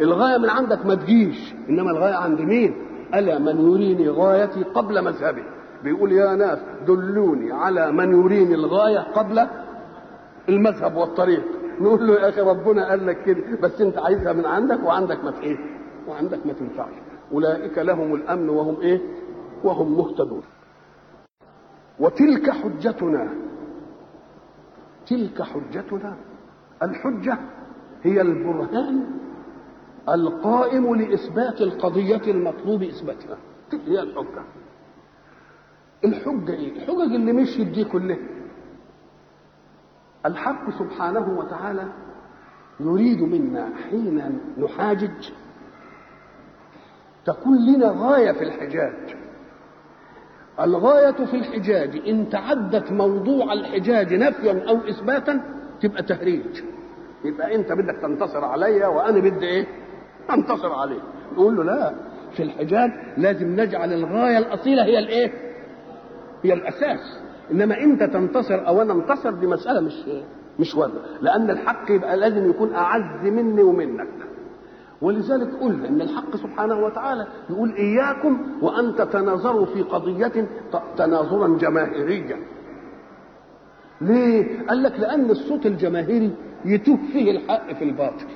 الغاية 0.00 0.38
من 0.38 0.50
عندك 0.50 0.86
ما 0.86 0.94
تجيش. 0.94 1.54
إنما 1.68 1.90
الغاية 1.90 2.14
عند 2.14 2.40
مين؟ 2.40 2.74
الا 3.14 3.38
من 3.38 3.70
يريني 3.70 4.08
غايتي 4.08 4.62
قبل 4.62 5.04
مذهبي. 5.04 5.44
بيقول 5.84 6.12
يا 6.12 6.34
ناس 6.34 6.58
دلوني 6.86 7.52
على 7.52 7.92
من 7.92 8.20
يريني 8.20 8.54
الغاية 8.54 8.98
قبل 8.98 9.46
المذهب 10.48 10.96
والطريق. 10.96 11.42
نقول 11.80 12.06
له 12.06 12.14
يا 12.14 12.28
أخي 12.28 12.40
ربنا 12.40 12.88
قال 12.88 13.06
لك 13.06 13.22
كده 13.22 13.42
بس 13.62 13.80
أنت 13.80 13.98
عايزها 13.98 14.32
من 14.32 14.46
عندك 14.46 14.84
وعندك 14.84 15.24
ما 15.24 15.32
إيه؟ 15.42 15.56
وعندك 16.08 16.46
ما 16.46 16.52
تنفعش. 16.52 16.92
أولئك 17.32 17.78
لهم 17.78 18.14
الأمن 18.14 18.48
وهم 18.48 18.80
إيه؟ 18.80 19.00
وهم 19.64 19.98
مهتدون. 19.98 20.42
وتلك 22.00 22.50
حجتنا. 22.50 23.34
تلك 25.06 25.42
حجتنا. 25.42 26.16
الحجة 26.82 27.38
هي 28.02 28.20
البرهان 28.20 29.04
القائم 30.08 30.94
لإثبات 30.94 31.60
القضية 31.60 32.22
المطلوب 32.30 32.82
إثباتها. 32.82 33.38
هي 33.72 34.00
الحجة. 34.00 34.42
الحجة 36.04 36.52
إيه؟ 36.52 36.72
الحجج 36.76 37.14
اللي 37.14 37.32
مشيت 37.32 37.68
دي 37.68 37.84
كلها. 37.84 38.18
الحق 40.26 40.70
سبحانه 40.78 41.38
وتعالى 41.38 41.92
يريد 42.80 43.22
منا 43.22 43.70
حين 43.90 44.40
نحاجج 44.58 45.28
تكون 47.24 47.66
لنا 47.66 47.94
غاية 47.96 48.32
في 48.32 48.44
الحجاج. 48.44 49.16
الغاية 50.64 51.10
في 51.24 51.36
الحجاج 51.36 52.00
إن 52.08 52.28
تعدت 52.30 52.92
موضوع 52.92 53.52
الحجاج 53.52 54.14
نفيا 54.14 54.62
أو 54.68 54.76
إثباتا 54.88 55.40
تبقى 55.82 56.02
تهريج. 56.02 56.62
يبقى 57.24 57.54
أنت 57.54 57.72
بدك 57.72 57.96
تنتصر 58.02 58.44
عليا 58.44 58.86
وأنا 58.86 59.20
بدي 59.20 59.46
إيه؟ 59.46 59.66
أنتصر 60.30 60.72
عليك. 60.72 61.02
نقول 61.32 61.56
له 61.56 61.62
لا 61.64 61.92
في 62.36 62.42
الحجاج 62.42 62.90
لازم 63.16 63.60
نجعل 63.60 63.92
الغاية 63.92 64.38
الأصيلة 64.38 64.84
هي 64.84 64.98
الإيه؟ 64.98 65.32
هي 66.42 66.52
الأساس. 66.52 67.20
إنما 67.52 67.80
أنت 67.80 68.02
تنتصر 68.02 68.66
أو 68.68 68.82
أنا 68.82 68.92
انتصر 68.92 69.30
دي 69.30 69.46
مسألة 69.46 69.80
مش 69.80 69.94
مش 70.58 70.74
واردة 70.74 71.00
لأن 71.20 71.50
الحق 71.50 71.90
يبقى 71.90 72.16
لازم 72.16 72.50
يكون 72.50 72.74
أعز 72.74 73.24
مني 73.26 73.62
ومنك. 73.62 74.08
ولذلك 75.02 75.54
قلنا 75.60 75.88
إن 75.88 76.00
الحق 76.00 76.36
سبحانه 76.36 76.74
وتعالى 76.84 77.26
يقول 77.50 77.72
إياكم 77.74 78.58
وأن 78.62 78.94
تتناظروا 78.94 79.66
في 79.66 79.82
قضية 79.82 80.48
تناظرا 80.96 81.58
جماهيريا 81.58 82.36
ليه؟ 84.00 84.66
قال 84.66 84.82
لك 84.82 85.00
لأن 85.00 85.30
الصوت 85.30 85.66
الجماهيري 85.66 86.36
يتوه 86.64 86.96
فيه 87.12 87.30
الحق 87.30 87.72
في 87.72 87.84
الباطل. 87.84 88.26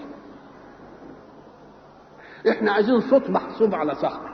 إحنا 2.48 2.72
عايزين 2.72 3.00
صوت 3.00 3.30
محسوب 3.30 3.74
على 3.74 3.94
صاحبه 3.94 4.28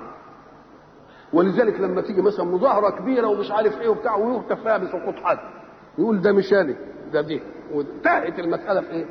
ولذلك 1.32 1.80
لما 1.80 2.00
تيجي 2.00 2.22
مثلا 2.22 2.44
مظاهرة 2.44 2.90
كبيرة 2.90 3.26
ومش 3.26 3.50
عارف 3.50 3.80
إيه 3.80 3.88
وبتاع 3.88 4.16
ويهتف 4.16 4.60
فيها 4.62 4.78
بسقوط 4.78 5.14
حد 5.24 5.38
يقول 5.98 6.20
ده 6.20 6.32
مش 6.32 6.52
أنا 6.52 6.74
ده 7.12 7.20
دي. 7.20 7.40
وانتهت 7.72 8.38
المسألة 8.38 8.80
في 8.80 8.90
إيه؟ 8.90 9.06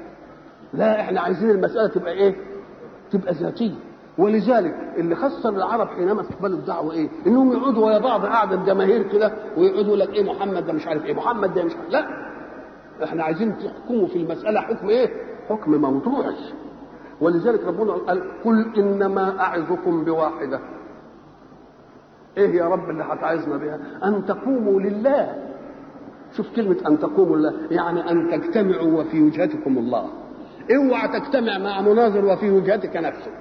لا 0.74 1.02
إحنا 1.02 1.22
عايزين 1.22 1.50
المسألة 1.50 1.88
تبقى 1.88 2.12
إيه؟ 2.14 2.36
تبقى 3.11 3.34
ذاتية 3.34 3.76
ولذلك 4.18 4.76
اللي 4.98 5.15
خسر 5.15 5.49
العرب 5.49 5.88
حينما 5.88 6.22
استقبلوا 6.22 6.57
الدعوة 6.60 6.91
إيه؟ 6.94 7.10
إنهم 7.27 7.52
يقعدوا 7.53 7.86
ويا 7.88 7.98
بعض 7.99 8.26
قاعدة 8.26 8.56
جماهير 8.56 9.03
كده 9.03 9.34
ويقعدوا 9.57 9.95
لك 9.95 10.10
إيه 10.10 10.23
محمد 10.34 10.65
ده 10.65 10.73
مش 10.73 10.88
عارف 10.88 11.06
إيه 11.06 11.14
محمد 11.14 11.53
ده 11.53 11.64
مش 11.64 11.76
عارف 11.76 11.90
لا 11.90 12.06
إحنا 13.03 13.23
عايزين 13.23 13.56
تحكموا 13.57 14.07
في 14.07 14.15
المسألة 14.15 14.61
حكم 14.61 14.90
إيه؟ 14.90 15.10
حكم 15.49 15.72
موضوعي 15.81 16.36
ولذلك 17.22 17.64
ربنا 17.64 17.94
قال 17.94 18.23
قل 18.45 18.72
إنما 18.77 19.40
أعظكم 19.40 20.03
بواحدة 20.06 20.60
إيه 22.38 22.56
يا 22.56 22.65
رب 22.68 22.90
اللي 22.90 23.03
هتعظنا 23.03 23.57
بها؟ 23.57 23.80
أن 24.03 24.26
تقوموا 24.26 24.81
لله 24.81 25.36
شوف 26.38 26.56
كلمة 26.56 26.77
أن 26.88 26.99
تقوموا 26.99 27.38
لله 27.38 27.53
يعني 27.72 28.11
أن 28.11 28.30
تجتمعوا 28.31 29.02
وفي 29.02 29.22
وجهتكم 29.22 29.77
الله 29.77 30.06
اوعى 30.76 31.08
تجتمع 31.20 31.58
مع 31.58 31.82
مناظر 31.82 32.26
وفي 32.26 32.50
وجهتك 32.52 32.96
نفسك. 32.98 33.32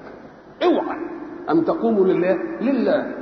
اوعى 0.64 0.98
أن 1.50 1.64
تقوموا 1.64 2.04
لله 2.04 2.38
لله. 2.60 3.14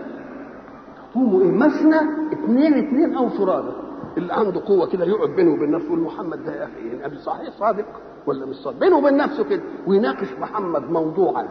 تقوموا 1.12 1.42
إيه؟ 1.42 1.50
مثنى 1.50 1.96
اثنين 2.32 2.74
اثنين 2.74 3.14
أو 3.16 3.28
فرادى. 3.28 3.72
اللي 4.16 4.32
عنده 4.32 4.60
قوة 4.66 4.86
كده 4.86 5.04
يقعد 5.04 5.30
بينه 5.30 5.52
وبين 5.52 5.70
نفسه 5.70 5.86
يقول 5.86 6.00
محمد 6.00 6.44
ده 6.44 6.54
يا 6.56 6.64
أخي 6.64 6.88
يعني 6.88 7.06
ابي 7.06 7.16
صحيح 7.16 7.50
صادق 7.58 7.84
ولا 8.26 8.46
مش 8.46 8.56
صادق؟ 8.56 8.78
بينه 8.80 8.96
وبين 8.98 9.16
نفسه 9.16 9.44
كده 9.44 9.62
ويناقش 9.86 10.32
محمد 10.40 10.90
موضوعا 10.90 11.48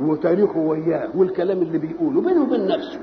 وتاريخه 0.00 0.58
وياه 0.58 1.08
والكلام 1.16 1.58
اللي 1.62 1.78
بيقوله 1.78 2.20
بينه 2.20 2.42
وبين 2.42 2.66
نفسه. 2.66 3.00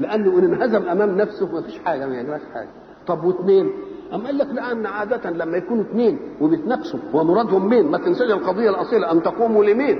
لأنه 0.00 0.38
إن 0.38 0.44
انهزم 0.44 0.88
أمام 0.88 1.16
نفسه 1.16 1.52
ما 1.54 1.62
فيش 1.62 1.78
حاجة 1.78 2.06
ما 2.06 2.20
يجراش 2.20 2.40
حاجة. 2.54 2.68
طب 3.06 3.24
واثنين 3.24 3.70
أم 4.14 4.26
قال 4.26 4.38
لك 4.38 4.46
لأن 4.52 4.86
عادة 4.86 5.30
لما 5.30 5.56
يكونوا 5.56 5.84
اثنين 5.84 6.18
وبيتنافسوا 6.40 7.00
ومرادهم 7.14 7.68
مين؟ 7.68 7.86
ما 7.90 7.98
تنساش 7.98 8.30
القضية 8.30 8.70
الأصيلة 8.70 9.12
أن 9.12 9.22
تقوموا 9.22 9.64
لمين؟ 9.64 9.96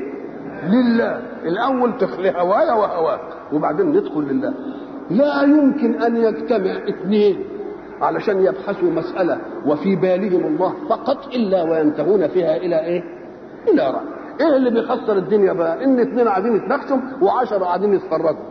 لله 0.68 1.22
الأول 1.44 1.98
تخلي 1.98 2.30
هوايا 2.30 2.72
وهواك 2.72 3.20
وبعدين 3.52 3.86
ندخل 3.86 4.20
لله 4.20 4.54
لا 5.10 5.42
يمكن 5.42 6.02
أن 6.02 6.16
يجتمع 6.16 6.70
اثنين 6.88 7.44
علشان 8.00 8.44
يبحثوا 8.44 8.90
مسألة 8.90 9.38
وفي 9.66 9.96
بالهم 9.96 10.46
الله 10.46 10.74
فقط 10.88 11.26
إلا 11.34 11.62
وينتهون 11.62 12.28
فيها 12.28 12.56
إلى 12.56 12.84
إيه؟ 12.84 13.02
إلى 13.68 13.82
رأي 13.90 14.06
إيه 14.40 14.56
اللي 14.56 14.70
بيخسر 14.70 15.16
الدنيا 15.16 15.52
بقى؟ 15.52 15.84
إن 15.84 16.00
اثنين 16.00 16.28
قاعدين 16.28 16.56
يتناقشوا 16.56 16.96
وعشرة 17.22 17.58
قاعدين 17.64 17.94
يتفرجوا 17.94 18.44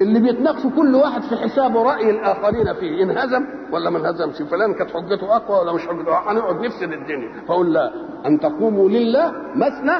اللي 0.00 0.20
بيتناقشوا 0.20 0.70
كل 0.70 0.94
واحد 0.94 1.22
في 1.22 1.36
حسابه 1.36 1.82
رأي 1.82 2.10
الآخرين 2.10 2.74
فيه 2.74 3.02
انهزم 3.02 3.44
ولا 3.72 3.90
ما 3.90 3.98
انهزمش 3.98 4.42
فلان 4.50 4.74
كانت 4.74 4.90
حجته 4.90 5.36
أقوى 5.36 5.58
ولا 5.60 5.72
مش 5.72 5.86
حجته 5.86 6.30
هنقعد 6.32 6.60
نفسد 6.60 6.92
الدنيا 6.92 7.44
فأقول 7.48 7.72
لا 7.72 7.90
أن 8.26 8.40
تقوموا 8.40 8.88
لله 8.88 9.32
مثنى 9.54 9.96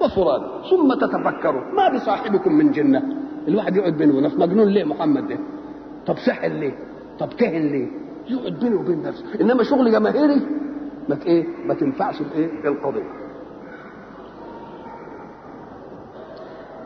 وفراد 0.00 0.40
ثم 0.70 0.94
تتفكروا 0.94 1.60
ما 1.72 1.94
بصاحبكم 1.94 2.52
من 2.52 2.72
جنة. 2.72 3.02
الواحد 3.48 3.76
يقعد 3.76 3.92
بينه 3.92 4.16
ونفسه 4.16 4.38
مجنون 4.38 4.68
ليه 4.68 4.84
محمد 4.84 5.28
ده؟ 5.28 5.38
طب 6.06 6.18
سحر 6.18 6.48
ليه؟ 6.48 6.74
طب 7.18 7.28
كاهن 7.32 7.62
ليه؟ 7.62 7.88
يقعد 8.28 8.52
بينه 8.60 8.80
وبين 8.80 9.02
نفسه. 9.02 9.24
إنما 9.40 9.62
شغل 9.62 9.92
جماهيري 9.92 10.40
ما 11.08 11.18
إيه؟ 11.26 11.46
ما 11.66 11.74
تنفعش 11.74 12.20
الايه 12.20 12.68
القضية. 12.68 13.25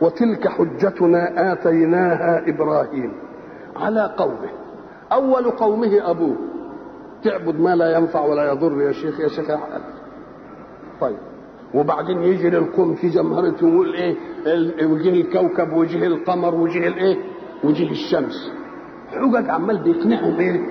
وتلك 0.01 0.47
حجتنا 0.47 1.51
آتيناها 1.53 2.49
إبراهيم. 2.49 3.13
على 3.75 4.13
قومه. 4.17 4.49
أول 5.11 5.51
قومه 5.51 6.11
أبوه. 6.11 6.35
تعبد 7.23 7.59
ما 7.59 7.75
لا 7.75 7.97
ينفع 7.97 8.25
ولا 8.25 8.51
يضر 8.51 8.81
يا 8.81 8.91
شيخ 8.91 9.19
يا 9.19 9.27
شيخ. 9.27 9.47
طيب. 11.01 11.17
وبعدين 11.73 12.23
يجي 12.23 12.49
للقوم 12.49 12.95
في 12.95 13.09
جمهرته 13.09 13.65
ويقول 13.67 13.93
إيه 13.93 14.15
وجه 14.85 15.09
الكوكب 15.09 15.73
وجه 15.73 16.05
القمر 16.05 16.55
وجه 16.55 16.87
الايه 16.87 17.17
وجه 17.63 17.91
الشمس. 17.91 18.51
حجج 19.11 19.49
عمال 19.49 19.83
بيقنعهم 19.83 20.39
إيه 20.39 20.61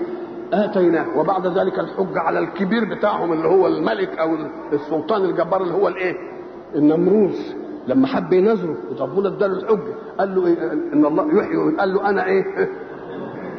آتيناه. 0.52 1.18
وبعد 1.18 1.46
ذلك 1.46 1.78
الحج 1.78 2.18
على 2.18 2.38
الكبير 2.38 2.94
بتاعهم 2.94 3.32
اللي 3.32 3.48
هو 3.48 3.66
الملك 3.66 4.18
أو 4.18 4.36
السلطان 4.72 5.24
الجبار 5.24 5.62
اللي 5.62 5.74
هو 5.74 5.88
الايه 5.88 6.16
النمروز. 6.74 7.54
لما 7.90 8.06
حب 8.06 8.32
ينظره 8.32 8.76
ربنا 9.00 9.28
اداله 9.28 9.52
الحجه 9.58 9.94
قال 10.18 10.34
له 10.34 10.46
إيه؟ 10.46 10.72
إن 10.72 11.04
الله 11.04 11.38
يحيي 11.38 11.76
قال 11.78 11.94
له 11.94 12.08
أنا 12.10 12.24
إيه؟ 12.26 12.44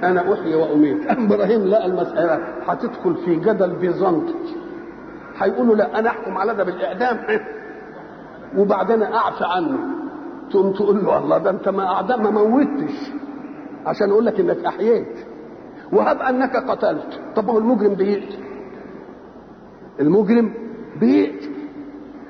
أنا 0.03 0.34
أحيي 0.34 0.56
وأميت. 0.56 0.98
إبراهيم 1.26 1.68
لقى 1.68 1.86
المسألة 1.86 2.36
هتدخل 2.68 3.16
في 3.16 3.36
جدل 3.36 3.76
بيزنطي 3.76 4.34
هيقولوا 5.38 5.76
لا 5.76 5.99
أنا 5.99 6.10
أحكم 6.10 6.38
على 6.38 6.56
ده 6.56 6.64
بالاعدام 6.64 7.18
وبعدين 8.58 9.03
أعفى 9.03 9.44
عنه. 9.45 9.78
تقوم 10.52 10.74
تقول 10.74 11.03
له 11.06 11.18
الله 11.20 11.38
ده 11.38 11.49
أنت 11.49 11.70
ما 11.70 11.86
أعدام 11.94 12.24
ما 12.24 12.32
موتش 12.32 13.12
عشان 13.86 14.10
أقول 14.12 14.26
لك 14.26 14.40
إنك 14.40 14.66
أحييت. 14.66 15.16
وهب 15.94 16.22
أنك 16.22 16.56
قتلت. 16.56 17.20
طب 17.36 17.49
هو 17.49 17.58
المجرم 17.58 17.94
بيقتل. 17.94 18.38
المجرم 19.99 20.53
بيقتل. 20.99 21.51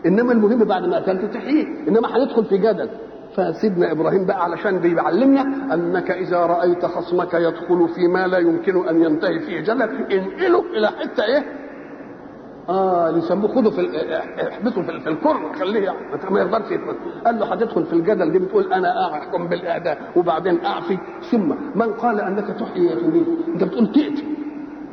إنما 0.05 0.31
المهم 0.33 0.63
بعد 0.63 0.85
ما 0.85 0.97
قتلته 0.97 1.27
تحييه 1.27 1.87
إنما 1.87 2.17
هندخل 2.17 2.45
في 2.45 2.57
جدل. 2.57 2.89
فسيدنا 3.35 3.91
إبراهيم 3.91 4.25
بقى 4.25 4.43
علشان 4.43 4.79
بيعلمنا 4.79 5.41
أنك 5.73 6.11
إذا 6.11 6.37
رأيت 6.39 6.85
خصمك 6.85 7.33
يدخل 7.33 7.87
في 7.95 8.07
ما 8.07 8.27
لا 8.27 8.37
يمكن 8.37 8.87
أن 8.89 9.01
ينتهي 9.03 9.39
فيه 9.39 9.59
جدل. 9.61 9.81
انقله 10.13 10.59
إلى 10.77 10.87
حتة 10.87 11.23
إيه؟ 11.25 11.43
آه 12.69 13.09
اللي 13.09 13.19
يسموه 13.19 13.55
خده 13.55 13.69
في 13.69 13.89
احبسه 14.47 14.81
في, 14.81 14.99
في 14.99 15.09
الكر 15.09 15.53
خليه 15.59 15.79
يعني 15.85 15.97
ما 16.31 16.39
يقدرش 16.39 16.79
قال 17.25 17.39
له 17.39 17.45
هتدخل 17.53 17.85
في 17.85 17.93
الجدل 17.93 18.31
دي 18.31 18.39
بتقول 18.39 18.73
أنا 18.73 19.13
أحكم 19.13 19.47
بالاعداء 19.47 20.11
وبعدين 20.15 20.65
أعفي. 20.65 20.97
ثم 21.31 21.49
من 21.75 21.93
قال 21.93 22.21
أنك 22.21 22.47
تحيي 22.59 22.85
يا 22.85 22.95
تميت 22.95 23.27
أنت 23.47 23.63
بتقول 23.63 23.87
تقتل 23.87 24.23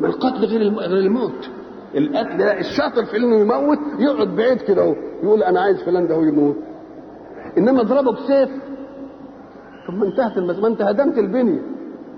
ما 0.01 0.07
القتل 0.07 0.45
غير 0.45 0.73
غير 0.75 0.99
الموت. 0.99 1.51
القتل 1.94 2.39
ده 2.39 2.59
الشاطر 2.59 3.05
في 3.05 3.16
انه 3.16 3.36
يموت 3.36 3.78
يقعد 3.98 4.28
بعيد 4.36 4.60
كده 4.60 4.82
أهو 4.82 4.94
يقول 5.23 5.43
أنا 5.43 5.60
عايز 5.60 5.82
فلان 5.82 6.06
ده 6.06 6.15
هو 6.15 6.23
يموت. 6.23 6.56
إنما 7.59 7.81
اضربه 7.81 8.12
بسيف 8.12 8.48
طب 9.89 9.94
ما 9.94 10.06
انتهت 10.06 10.39
ما 10.39 10.69
انت 10.69 10.82
هدمت 10.82 11.19
البنية. 11.19 11.60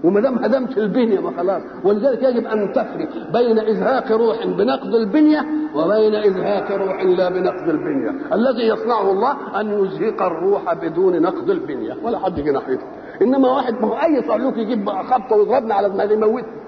وما 0.05 0.21
دام 0.21 0.39
هدمت 0.39 0.79
البنية 0.79 1.21
ما 1.21 1.31
خلاص. 1.37 1.63
ولذلك 1.85 2.23
يجب 2.23 2.47
أن 2.47 2.73
تفرق 2.73 3.33
بين 3.33 3.59
إزهاق 3.59 4.13
روح 4.13 4.47
بنقض 4.47 4.95
البنية 4.95 5.47
وبين 5.75 6.15
إزهاق 6.15 6.73
روح 6.73 7.03
لا 7.03 7.29
بنقض 7.29 7.69
البنية. 7.69 8.35
الذي 8.35 8.69
يصنعه 8.69 9.11
الله 9.11 9.61
أن 9.61 9.85
يزهق 9.85 10.23
الروح 10.23 10.75
بدون 10.75 11.23
نقض 11.23 11.51
البنية. 11.51 11.95
ولا 12.03 12.19
حد 12.19 12.39
يجي 12.39 12.51
ناحيته. 12.51 12.85
إنما 13.23 13.49
واحد 13.49 13.75
ما 13.75 13.89
هو 13.89 13.95
أي 13.95 14.23
صعلوك 14.29 14.57
يجيب 14.57 14.91
خبطة 14.91 15.37
ويضربني 15.37 15.73
على 15.73 15.89
ما 15.89 16.05
يموتني. 16.05 16.61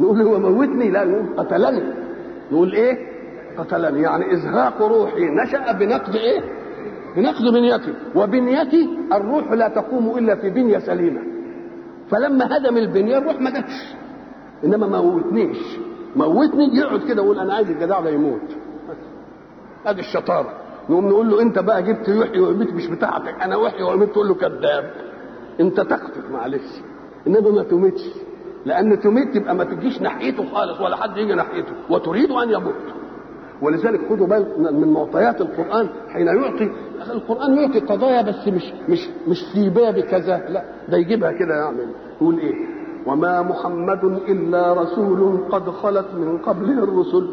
نقول 0.00 0.22
هو 0.22 0.38
موتني؟ 0.38 0.90
لا 0.90 1.04
نقول 1.04 1.26
قتلني. 1.36 1.82
نقول 2.52 2.72
إيه؟ 2.72 2.98
قتلني. 3.58 4.02
يعني 4.02 4.32
إزهاق 4.32 4.82
روحي 4.82 5.24
نشأ 5.24 5.72
بنقد 5.72 6.14
إيه؟ 6.16 6.40
بنقد 7.16 7.42
بنيتي 7.52 7.94
وبنيتي 8.14 8.88
الروح 9.12 9.52
لا 9.52 9.68
تقوم 9.68 10.18
إلا 10.18 10.34
في 10.34 10.50
بنية 10.50 10.78
سليمة. 10.78 11.20
فلما 12.10 12.56
هدم 12.56 12.76
البنية 12.76 13.18
الروح 13.18 13.40
ما 13.40 13.50
جاتش. 13.50 13.94
إنما 14.64 14.86
ما 14.86 15.00
موتنيش. 15.00 15.58
موتني 16.16 16.76
يقعد 16.76 17.00
كده 17.08 17.22
يقول 17.22 17.38
أنا 17.38 17.54
عايز 17.54 17.70
الجدع 17.70 18.00
ده 18.00 18.10
يموت. 18.10 18.40
أدي 19.86 20.00
الشطارة. 20.00 20.52
نقوم 20.90 21.08
نقول 21.08 21.30
له 21.30 21.42
أنت 21.42 21.58
بقى 21.58 21.82
جبت 21.82 22.08
يحيي 22.08 22.40
ويميت 22.40 22.72
مش 22.74 22.86
بتاعتك. 22.86 23.42
أنا 23.42 23.56
وحي 23.56 23.82
ويميت 23.82 24.10
تقول 24.10 24.28
له 24.28 24.34
كذاب. 24.34 24.90
أنت 25.60 25.80
تخطف 25.80 26.30
معلش. 26.32 26.80
إنما 27.26 27.50
ما 27.50 27.62
تميتش 27.62 28.02
لأن 28.66 29.00
تميت 29.00 29.34
تبقى 29.34 29.54
ما 29.54 29.64
تجيش 29.64 30.02
ناحيته 30.02 30.44
خالص 30.54 30.80
ولا 30.80 30.96
حد 30.96 31.16
يجي 31.16 31.34
ناحيته 31.34 31.72
وتريد 31.90 32.30
أن 32.30 32.50
يموت. 32.50 32.74
ولذلك 33.62 34.00
خدوا 34.10 34.26
بالك 34.26 34.58
من 34.58 34.92
معطيات 34.92 35.40
القرآن 35.40 35.88
حين 36.08 36.26
يعطي 36.26 36.70
القرآن 37.10 37.54
يعطي 37.54 37.80
قضايا 37.80 38.22
بس 38.22 38.48
مش 38.48 38.72
مش 38.88 39.08
مش 39.28 39.42
في 39.52 39.70
باب 39.70 39.98
كذا 40.00 40.36
لا 40.48 40.64
ده 40.88 40.96
يجيبها 40.98 41.32
كده 41.32 41.54
يعمل. 41.54 41.88
يقول 42.20 42.38
إيه؟ 42.38 42.54
وما 43.06 43.42
محمد 43.42 44.04
إلا 44.04 44.72
رسول 44.72 45.44
قد 45.50 45.70
خلت 45.70 46.06
من 46.14 46.38
قبله 46.38 46.84
الرسل. 46.84 47.28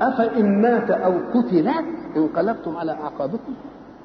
أفإن 0.00 0.62
مات 0.62 0.90
أو 0.90 1.12
قتل 1.34 1.70
انقلبتم 2.16 2.76
على 2.76 2.92
أعقابكم. 2.92 3.54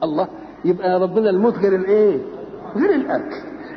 الله 0.04 0.28
يبقى 0.66 1.00
ربنا 1.00 1.30
الموت 1.30 1.58
غير 1.58 1.76
الإيه؟ 1.76 2.18
غير 2.76 2.90
الأكل. 2.96 3.36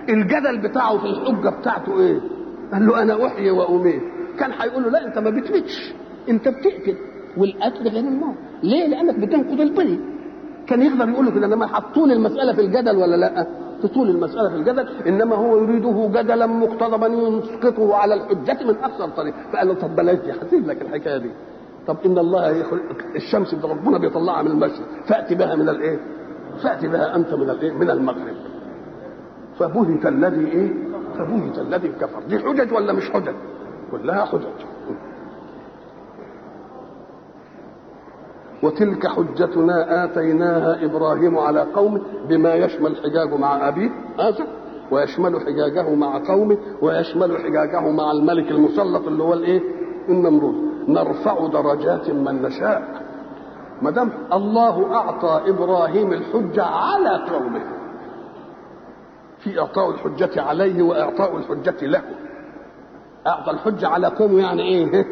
الجدل 0.09 0.59
بتاعه 0.68 0.98
في 0.98 1.05
الحجة 1.05 1.48
بتاعته 1.48 2.01
إيه؟ 2.01 2.20
قال 2.72 2.86
له 2.86 3.02
أنا 3.02 3.26
أحيي 3.26 3.51
وأميت. 3.51 4.02
كان 4.38 4.51
هيقول 4.60 4.82
له 4.82 4.90
لا 4.90 5.06
أنت 5.06 5.18
ما 5.18 5.30
بتميتش 5.30 5.94
أنت 6.28 6.48
بتقتل. 6.48 6.97
والقتل 7.36 7.88
غير 7.88 8.05
الموت. 8.05 8.34
ليه؟ 8.62 8.86
لأنك 8.86 9.18
بتنقض 9.18 9.60
البني. 9.60 10.01
كان 10.66 10.82
يقدر 10.82 11.09
يقول 11.09 11.26
له 11.26 11.30
كده 11.32 11.47
إنما 11.47 11.66
حطول 11.66 12.12
المسألة 12.12 12.52
في 12.52 12.60
الجدل 12.60 12.97
ولا 12.97 13.16
لا؟ 13.16 13.47
تطول 13.82 14.10
المسألة 14.10 14.48
في 14.48 14.55
الجدل. 14.56 14.88
إنما 15.06 15.36
هو 15.36 15.59
يريده 15.59 16.10
جدلا 16.22 16.47
مقتضبا 16.47 17.06
يسقطه 17.06 17.94
على 17.94 18.14
الحجة 18.14 18.64
من 18.64 18.74
أقصر 18.76 19.09
طريق. 19.09 19.34
فقال 19.52 19.68
له 19.68 19.74
طب 19.74 19.97
بلاش 19.97 20.18
دي 20.18 20.32
هسيب 20.32 20.66
لك 20.68 20.82
الحكاية 20.82 21.16
دي. 21.18 21.30
طب 21.86 21.97
إن 22.06 22.18
الله 22.18 22.51
يخلق 22.51 22.82
الشمس 23.16 23.55
ربنا 23.64 23.98
بيطلعها 23.98 24.42
من 24.42 24.51
المشرق. 24.51 24.86
فأتي 25.06 25.34
بها 25.34 25.55
من 25.56 25.68
الإيه؟ 25.68 25.98
فأتي 26.62 26.88
بها 26.88 27.16
أنت 27.16 27.34
من 27.34 27.51
الإيه؟ 27.51 27.72
من 27.72 27.90
المغرب. 27.90 28.34
فبهت 29.59 30.06
الذي 30.06 30.47
إيه؟ 30.47 30.89
فبهت 31.24 31.59
الذي 31.59 31.88
كفر 31.88 32.22
دي 32.28 32.38
حجج 32.38 32.72
ولا 32.72 32.92
مش 32.92 33.10
حجج؟ 33.10 33.34
كلها 33.92 34.24
حجج 34.24 34.44
وتلك 38.62 39.06
حجتنا 39.06 40.05
آتيناها 40.05 40.84
إبراهيم 40.84 41.38
على 41.38 41.60
قومه 41.60 42.01
بما 42.28 42.55
يشمل 42.55 42.97
حجاجه 42.97 43.36
مع 43.36 43.68
أبيه 43.68 43.90
آسف 44.18 44.47
ويشمل 44.90 45.40
حجاجه 45.40 45.94
مع 45.94 46.18
قومه 46.28 46.56
ويشمل 46.82 47.38
حجاجه 47.38 47.80
مع 47.90 48.10
الملك 48.12 48.51
المسلط 48.51 49.06
اللي 49.06 49.22
هو 49.22 49.34
الإيه؟ 49.34 49.62
النمرود 50.09 50.55
نرفع 50.88 51.47
درجات 51.47 52.10
من 52.10 52.42
نشاء 52.42 53.02
ما 53.82 53.90
دام 53.90 54.10
الله 54.32 54.94
أعطى 54.94 55.51
إبراهيم 55.51 56.12
الحجة 56.12 56.64
على 56.64 57.24
قومه 57.30 57.60
في 59.44 59.60
إعطاء 59.60 59.90
الحجة 59.90 60.42
عليه 60.42 60.82
وإعطاء 60.82 61.36
الحجة 61.36 61.86
له. 61.86 62.02
أعطى 63.26 63.50
الحجة 63.50 63.88
على 63.88 64.06
قومه 64.06 64.40
يعني 64.40 64.62
إيه؟ 64.62 65.04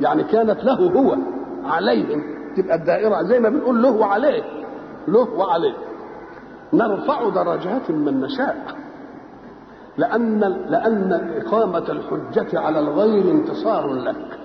يعني 0.00 0.24
كانت 0.24 0.64
له 0.64 0.74
هو 0.74 1.16
عليهم. 1.64 2.22
تبقى 2.56 2.74
الدائرة 2.76 3.22
زي 3.22 3.40
ما 3.40 3.48
بنقول 3.48 3.82
له 3.82 3.90
وعليه. 3.90 4.42
له 5.08 5.30
وعليه. 5.30 5.74
نرفع 6.72 7.28
درجات 7.28 7.90
من 7.90 8.20
نشاء. 8.20 8.56
لأن 9.96 10.40
لأن 10.68 11.32
إقامة 11.42 11.84
الحجة 11.88 12.60
على 12.60 12.78
الغير 12.78 13.30
انتصار 13.30 13.92
لك. 13.92 14.38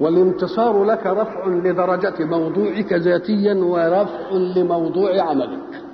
والانتصار 0.00 0.84
لك 0.84 1.06
رفع 1.06 1.46
لدرجة 1.46 2.24
موضوعك 2.24 2.92
ذاتيا 2.92 3.54
ورفع 3.54 4.30
لموضوع 4.56 5.22
عملك. 5.22 5.87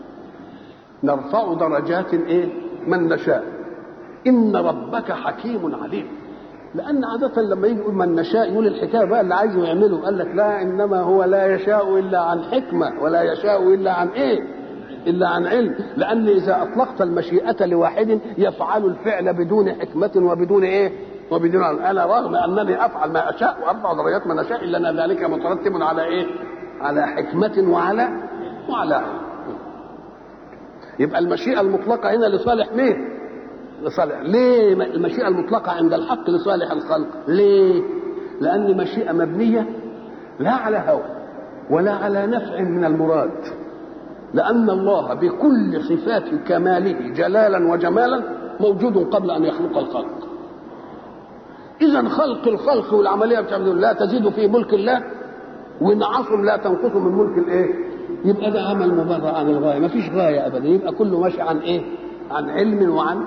نرفع 1.04 1.54
درجات 1.54 2.14
إيه 2.14 2.48
من 2.86 3.08
نشاء. 3.08 3.44
إن 4.26 4.56
ربك 4.56 5.12
حكيم 5.12 5.74
عليم. 5.82 6.06
لأن 6.74 7.04
عادة 7.04 7.42
لما 7.42 7.66
يجي 7.66 7.80
يقول 7.80 7.94
من 7.94 8.14
نشاء 8.14 8.52
يقول 8.52 8.66
الحكاية 8.66 9.04
بقى 9.04 9.20
اللي 9.20 9.34
عايزه 9.34 9.64
يعمله. 9.64 10.04
قال 10.04 10.18
لك 10.18 10.26
لا 10.34 10.62
إنما 10.62 11.00
هو 11.00 11.24
لا 11.24 11.54
يشاء 11.54 11.98
إلا 11.98 12.20
عن 12.20 12.42
حكمة 12.42 13.02
ولا 13.02 13.22
يشاء 13.32 13.74
إلا 13.74 13.92
عن 13.92 14.08
إيه؟ 14.08 14.40
إلا 15.06 15.28
عن 15.28 15.46
علم. 15.46 15.74
لأن 15.96 16.28
إذا 16.28 16.62
أطلقت 16.62 17.02
المشيئة 17.02 17.66
لواحد 17.66 18.20
يفعل 18.38 18.84
الفعل 18.84 19.34
بدون 19.34 19.72
حكمة 19.72 20.12
وبدون 20.16 20.64
إيه؟ 20.64 20.92
وبدون 21.30 21.62
علم. 21.62 21.78
أنا 21.78 22.06
رغم 22.06 22.34
أنني 22.34 22.86
أفعل 22.86 23.10
ما 23.12 23.30
أشاء 23.30 23.56
وأرفع 23.62 23.92
درجات 23.92 24.26
من 24.26 24.38
أشاء 24.38 24.64
إلا 24.64 24.90
أن 24.90 25.00
ذلك 25.00 25.24
مترتب 25.24 25.82
على 25.82 26.04
إيه؟ 26.04 26.26
على 26.80 27.06
حكمة 27.06 27.72
وعلى 27.72 28.08
وعلى 28.70 28.94
علم 28.94 29.23
يبقى 30.98 31.18
المشيئة 31.18 31.60
المطلقة 31.60 32.14
هنا 32.14 32.26
لصالح 32.26 32.72
مين؟ 32.72 33.08
لصالح 33.82 34.20
ليه 34.20 34.72
المشيئة 34.72 35.28
المطلقة 35.28 35.72
عند 35.72 35.92
الحق 35.92 36.30
لصالح 36.30 36.70
الخلق؟ 36.72 37.08
ليه؟ 37.28 37.82
لأن 38.40 38.76
مشيئة 38.76 39.12
مبنية 39.12 39.66
لا 40.38 40.50
على 40.50 40.76
هوى 40.88 41.02
ولا 41.70 41.92
على 41.92 42.26
نفع 42.26 42.60
من 42.60 42.84
المراد. 42.84 43.30
لأن 44.34 44.70
الله 44.70 45.14
بكل 45.14 45.80
صفات 45.82 46.24
كماله 46.48 47.08
جلالا 47.14 47.72
وجمالا 47.72 48.22
موجود 48.60 48.96
قبل 49.14 49.30
أن 49.30 49.44
يخلق 49.44 49.78
الخلق. 49.78 50.28
إذا 51.82 52.08
خلق 52.08 52.48
الخلق 52.48 52.94
والعملية 52.94 53.40
لا 53.56 53.92
تزيد 53.92 54.28
في 54.28 54.48
ملك 54.48 54.74
الله 54.74 55.02
ونعصم 55.80 56.44
لا 56.44 56.56
تنقص 56.56 56.96
من 56.96 57.12
ملك 57.18 57.38
الإيه؟ 57.38 57.74
يبقى 58.24 58.50
ده 58.50 58.62
عمل 58.62 58.94
مبرر 58.94 59.34
عن 59.34 59.48
الغاية. 59.48 59.78
ما 59.78 59.88
فيش 59.88 60.10
غاية 60.10 60.46
أبدا. 60.46 60.68
يبقى 60.68 60.92
كله 60.92 61.20
ماشي 61.20 61.40
عن 61.42 61.58
إيه؟ 61.58 61.82
عن 62.30 62.50
علم 62.50 62.90
وعن 62.96 63.24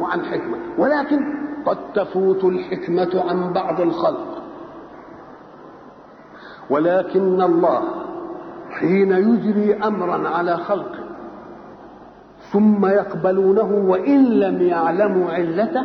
وعن 0.00 0.24
حكمة. 0.24 0.56
ولكن 0.78 1.18
قد 1.66 1.78
تفوت 1.94 2.44
الحكمة 2.44 3.24
عن 3.28 3.52
بعض 3.52 3.80
الخلق. 3.80 4.42
ولكن 6.70 7.42
الله 7.42 7.80
حين 8.70 9.12
يجري 9.12 9.74
أمرا 9.74 10.28
على 10.28 10.56
خلقه 10.56 10.98
ثم 12.52 12.86
يقبلونه 12.86 13.90
وإن 13.90 14.24
لم 14.24 14.62
يعلموا 14.62 15.30
علته 15.30 15.82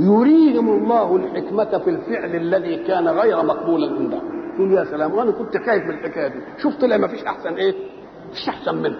يريهم 0.00 0.68
الله 0.68 1.16
الحكمة 1.16 1.78
في 1.78 1.90
الفعل 1.90 2.34
الذي 2.36 2.76
كان 2.76 3.08
غير 3.08 3.42
مقبولا 3.42 3.86
عندهم. 3.98 4.39
تقول 4.60 4.72
يا 4.72 4.84
سلام 4.84 5.14
وأنا 5.14 5.30
كنت 5.30 5.56
خايف 5.56 5.84
من 5.84 5.90
الحكاية 5.90 6.28
دي. 6.28 6.40
شوف 6.58 6.76
طلع 6.76 6.96
ما 6.96 7.06
فيش 7.06 7.24
أحسن 7.24 7.54
إيه؟ 7.54 7.74
مش 8.32 8.48
أحسن 8.48 8.74
منه 8.74 8.96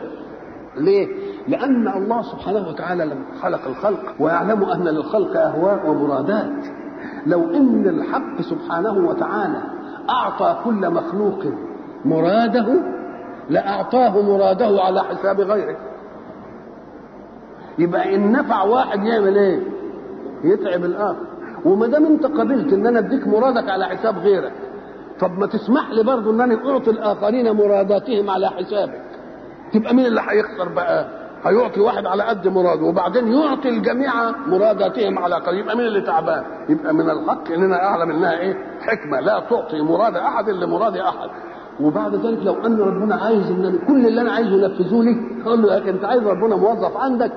ليه؟ 0.77 1.09
لأن 1.49 1.89
الله 1.89 2.23
سبحانه 2.23 2.69
وتعالى 2.69 3.05
لما 3.05 3.25
خلق 3.43 3.67
الخلق 3.67 4.15
ويعلم 4.21 4.65
أن 4.65 4.85
للخلق 4.89 5.37
أهواء 5.37 5.91
ومرادات. 5.91 6.65
لو 7.27 7.51
إن 7.51 7.89
الحق 7.89 8.41
سبحانه 8.41 9.09
وتعالى 9.09 9.63
أعطى 10.11 10.61
كل 10.65 10.91
مخلوق 10.91 11.39
مراده 12.05 12.67
لأعطاه 13.51 14.23
مراده 14.23 14.83
على 14.83 15.01
حساب 15.05 15.41
غيره. 15.41 15.77
يبقى 17.79 18.15
إن 18.15 18.33
نفع 18.33 18.63
واحد 18.63 19.05
يعمل 19.05 19.39
إيه؟ 19.39 19.61
يتعب 20.45 20.85
الآخر. 20.85 21.27
وما 21.65 21.87
دام 21.87 22.07
أنت 22.07 22.27
قبلت 22.27 22.73
إن 22.73 22.87
أنا 22.87 22.99
أديك 22.99 23.27
مرادك 23.29 23.69
على 23.71 23.87
حساب 23.87 24.19
غيرك 24.19 24.53
طب 25.21 25.39
ما 25.39 25.47
تسمح 25.47 25.91
لي 25.91 26.03
برضه 26.05 26.31
إن 26.31 26.41
أنا 26.41 26.71
أعطي 26.71 26.91
الآخرين 26.91 27.53
مراداتهم 27.53 28.31
على 28.31 28.49
حسابك. 28.49 29.03
تبقى 29.73 29.95
مين 29.95 30.07
اللي 30.07 30.21
هيخسر 30.21 30.69
بقى؟ 30.69 31.07
هيعطي 31.45 31.81
واحد 31.81 32.07
على 32.07 32.23
قد 32.23 32.49
مراده 32.49 32.83
وبعدين 32.85 33.29
يعطي 33.33 33.69
الجميع 33.69 34.13
مراداتهم 34.47 35.19
على 35.19 35.35
قد 35.35 35.55
يبقى 35.55 35.77
مين 35.77 35.87
اللي 35.87 36.01
تعبان؟ 36.01 36.45
يبقى 36.69 36.95
من 36.95 37.11
الحق 37.11 37.53
إننا 37.53 37.85
أعلم 37.85 38.11
إنها 38.11 38.39
إيه؟ 38.41 38.55
حكمة. 38.81 39.21
لا 39.21 39.41
تعطي 39.51 39.83
مراد 39.83 40.17
أحد 40.17 40.49
إلا 40.49 40.67
مراد 40.67 40.97
أحد. 40.97 41.29
وبعد 41.81 42.15
ذلك 42.15 42.39
لو 42.47 42.67
أن 42.67 42.81
ربنا 42.81 43.15
عايز 43.15 43.51
إن 43.51 43.79
كل 43.89 44.07
اللي 44.07 44.21
أنا 44.21 44.33
عايزه 44.33 44.51
ينفذه 44.57 45.03
لي. 45.03 45.43
أقول 45.47 45.63
له 45.63 45.75
يا 45.75 45.79
أخي 45.79 45.91
أنت 45.91 46.05
عايز 46.05 46.23
ربنا 46.27 46.57
موظف 46.57 46.97
عندك؟ 46.97 47.33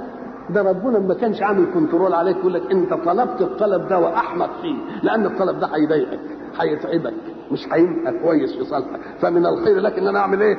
ده 0.49 0.61
ربنا 0.61 0.99
ما 0.99 1.13
كانش 1.13 1.41
عامل 1.41 1.65
كنترول 1.73 2.13
عليك 2.13 2.37
يقول 2.37 2.53
لك 2.53 2.71
أنت 2.71 2.93
طلبت 2.93 3.41
الطلب 3.41 3.87
ده 3.87 3.99
واحمق 3.99 4.49
فيه 4.61 4.75
لأن 5.03 5.25
الطلب 5.25 5.59
ده 5.59 5.67
هيضايقك 5.67 6.19
هيتعبك. 6.59 7.13
مش 7.51 7.67
هيبقى 7.71 8.13
كويس 8.23 8.55
في 8.57 8.63
صالحك. 8.63 8.99
فمن 9.19 9.45
الخير 9.45 9.79
لك 9.79 9.97
إن 9.99 10.07
أنا 10.07 10.19
أعمل 10.19 10.41
إيه؟ 10.41 10.57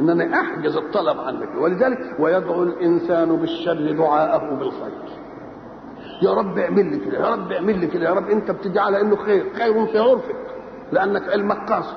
إن 0.00 0.10
أنا 0.10 0.40
أحجز 0.40 0.76
الطلب 0.76 1.20
عنك. 1.20 1.48
ولذلك 1.60 1.98
ويدعو 2.18 2.62
الإنسان 2.62 3.36
بالشر 3.36 3.92
دعاءه 3.92 4.54
بالخير. 4.54 4.92
يا 6.22 6.34
رب 6.34 6.58
اعمل 6.58 6.90
لي 6.90 6.98
كده 6.98 7.18
يا 7.18 7.34
رب 7.34 7.52
اعمل 7.52 7.78
لي 7.80 7.86
كده 7.86 8.04
يا 8.08 8.14
رب 8.14 8.30
أنت 8.30 8.50
بتدعي 8.50 8.84
على 8.84 9.00
إنه 9.00 9.16
خير. 9.16 9.44
خير 9.54 9.86
في 9.86 9.98
عرفك 9.98 10.36
لأنك 10.92 11.28
علمك 11.28 11.56
قاصر 11.70 11.96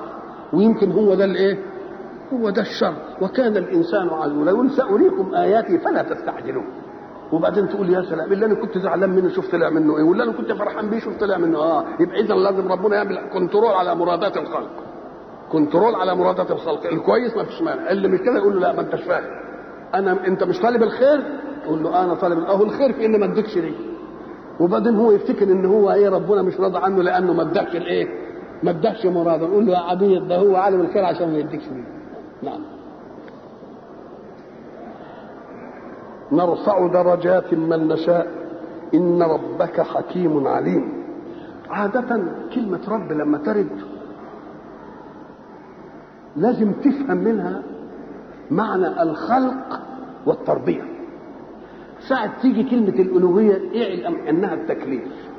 ويمكن 0.52 0.92
هو 0.92 1.14
ده 1.14 1.24
الإيه؟ 1.24 1.58
هو 2.32 2.50
ده 2.50 2.62
الشر. 2.62 2.94
وكان 3.20 3.56
الإنسان 3.56 4.08
عجولا 4.08 4.50
يقول 4.50 4.70
سأريكم 4.70 5.34
آياتي 5.34 5.78
فلا 5.78 6.02
تستعجلون 6.02 6.64
وبعدين 7.32 7.68
تقول 7.68 7.90
يا 7.90 8.02
سلام 8.02 8.32
اللي 8.32 8.46
أنا 8.46 8.54
كنت 8.54 8.78
زعلان 8.78 9.10
منه 9.10 9.28
شوف 9.28 9.50
طلع 9.52 9.70
منه 9.70 9.96
إيه 9.98 10.02
واللي 10.02 10.22
أنا 10.24 10.32
كنت 10.32 10.52
فرحان 10.52 10.90
بيه 10.90 10.98
شوف 10.98 11.16
طلع 11.20 11.38
منه. 11.38 11.58
آه 11.58 11.84
يبقى 12.00 12.20
اذا 12.20 12.34
لازم 12.34 12.72
ربنا 12.72 12.96
يعمل 12.96 13.18
كنترول 13.32 13.72
على 13.74 13.94
مرادات 13.94 14.36
الخلق. 14.36 14.70
كنترول 15.52 15.94
على 15.94 16.14
مرادات 16.16 16.50
الخلق. 16.50 16.86
الكويس 16.86 17.36
ما 17.36 17.44
فيش 17.44 17.62
مانع. 17.62 17.90
اللي 17.90 18.08
مش 18.08 18.20
كده 18.20 18.36
يقول 18.36 18.54
له 18.54 18.60
لا 18.60 18.72
ما 18.72 18.80
أنتش 18.80 19.02
فاهم. 19.02 19.24
أنا 19.94 20.26
أنت 20.26 20.44
مش 20.44 20.60
طالب 20.60 20.82
الخير؟ 20.82 21.20
يقول 21.64 21.82
له 21.82 22.04
أنا 22.04 22.14
طالب 22.14 22.38
أهو 22.38 22.62
الخير 22.64 22.92
في 22.92 23.06
ان 23.06 23.20
ما 23.20 23.24
اديكش 23.26 23.56
ليه. 23.56 23.74
وبعدين 24.60 24.96
هو 24.96 25.12
يفتكر 25.12 25.44
إن 25.44 25.64
هو 25.64 25.90
إيه 25.92 26.08
ربنا 26.08 26.42
مش 26.42 26.60
راضي 26.60 26.78
عنه 26.78 27.02
لأنه 27.02 27.32
ما 27.32 27.42
أدكش 27.42 27.76
الايه 27.76 28.08
ما 28.62 28.70
أدكش 28.70 29.06
مراده. 29.06 29.46
نقول 29.46 29.66
له 29.66 29.72
يا 29.72 29.78
عبيد 29.78 30.28
ده 30.28 30.36
هو 30.36 30.56
عالم 30.56 30.80
الخير 30.80 31.04
عشان 31.04 31.32
ما 31.32 31.38
يديكش 31.38 31.64
ليه. 31.68 31.84
نعم. 32.50 32.60
نرفع 36.32 36.86
درجات 36.86 37.54
من 37.54 37.88
نشاء. 37.88 38.26
إن 38.94 39.22
ربك 39.22 39.80
حكيم 39.80 40.46
عليم. 40.46 40.92
عادة 41.70 42.22
كلمة 42.54 42.80
رب 42.88 43.12
لما 43.12 43.38
ترد 43.38 43.70
لازم 46.36 46.72
تفهم 46.72 47.16
منها 47.16 47.62
معنى 48.50 49.02
الخلق 49.02 49.80
والتربية. 50.26 50.82
ساعة 52.08 52.40
تيجي 52.42 52.62
كلمة 52.62 52.88
الألوهية 52.88 53.84
اعلم 53.84 54.16
أنها 54.28 54.54
التكليف. 54.54 55.30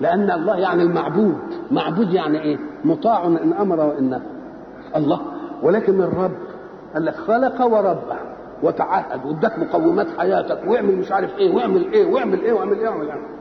لأن 0.00 0.30
الله 0.30 0.56
يعني 0.56 0.82
المعبود. 0.82 1.38
معبود 1.70 2.10
يعني 2.10 2.42
إيه؟ 2.42 2.58
مطاع 2.84 3.26
إن 3.26 3.52
أمر 3.52 3.80
وإن 3.80 4.22
الله. 4.96 5.20
ولكن 5.62 6.02
الرب 6.02 6.36
قال 6.94 7.04
لك 7.04 7.14
خلق 7.14 7.64
وربى 7.64 8.35
وتعهد 8.62 9.26
واداك 9.26 9.58
مقومات 9.58 10.06
حياتك 10.18 10.60
واعمل 10.66 10.96
مش 10.96 11.12
عارف 11.12 11.38
إيه 11.38 11.54
واعمل 11.54 11.92
إيه 11.92 12.06
واعمل 12.12 12.40
إيه 12.40 12.52
واعمل 12.52 12.78
إيه 12.78 12.88
واعمل 12.88 13.06
إيه. 13.10 13.36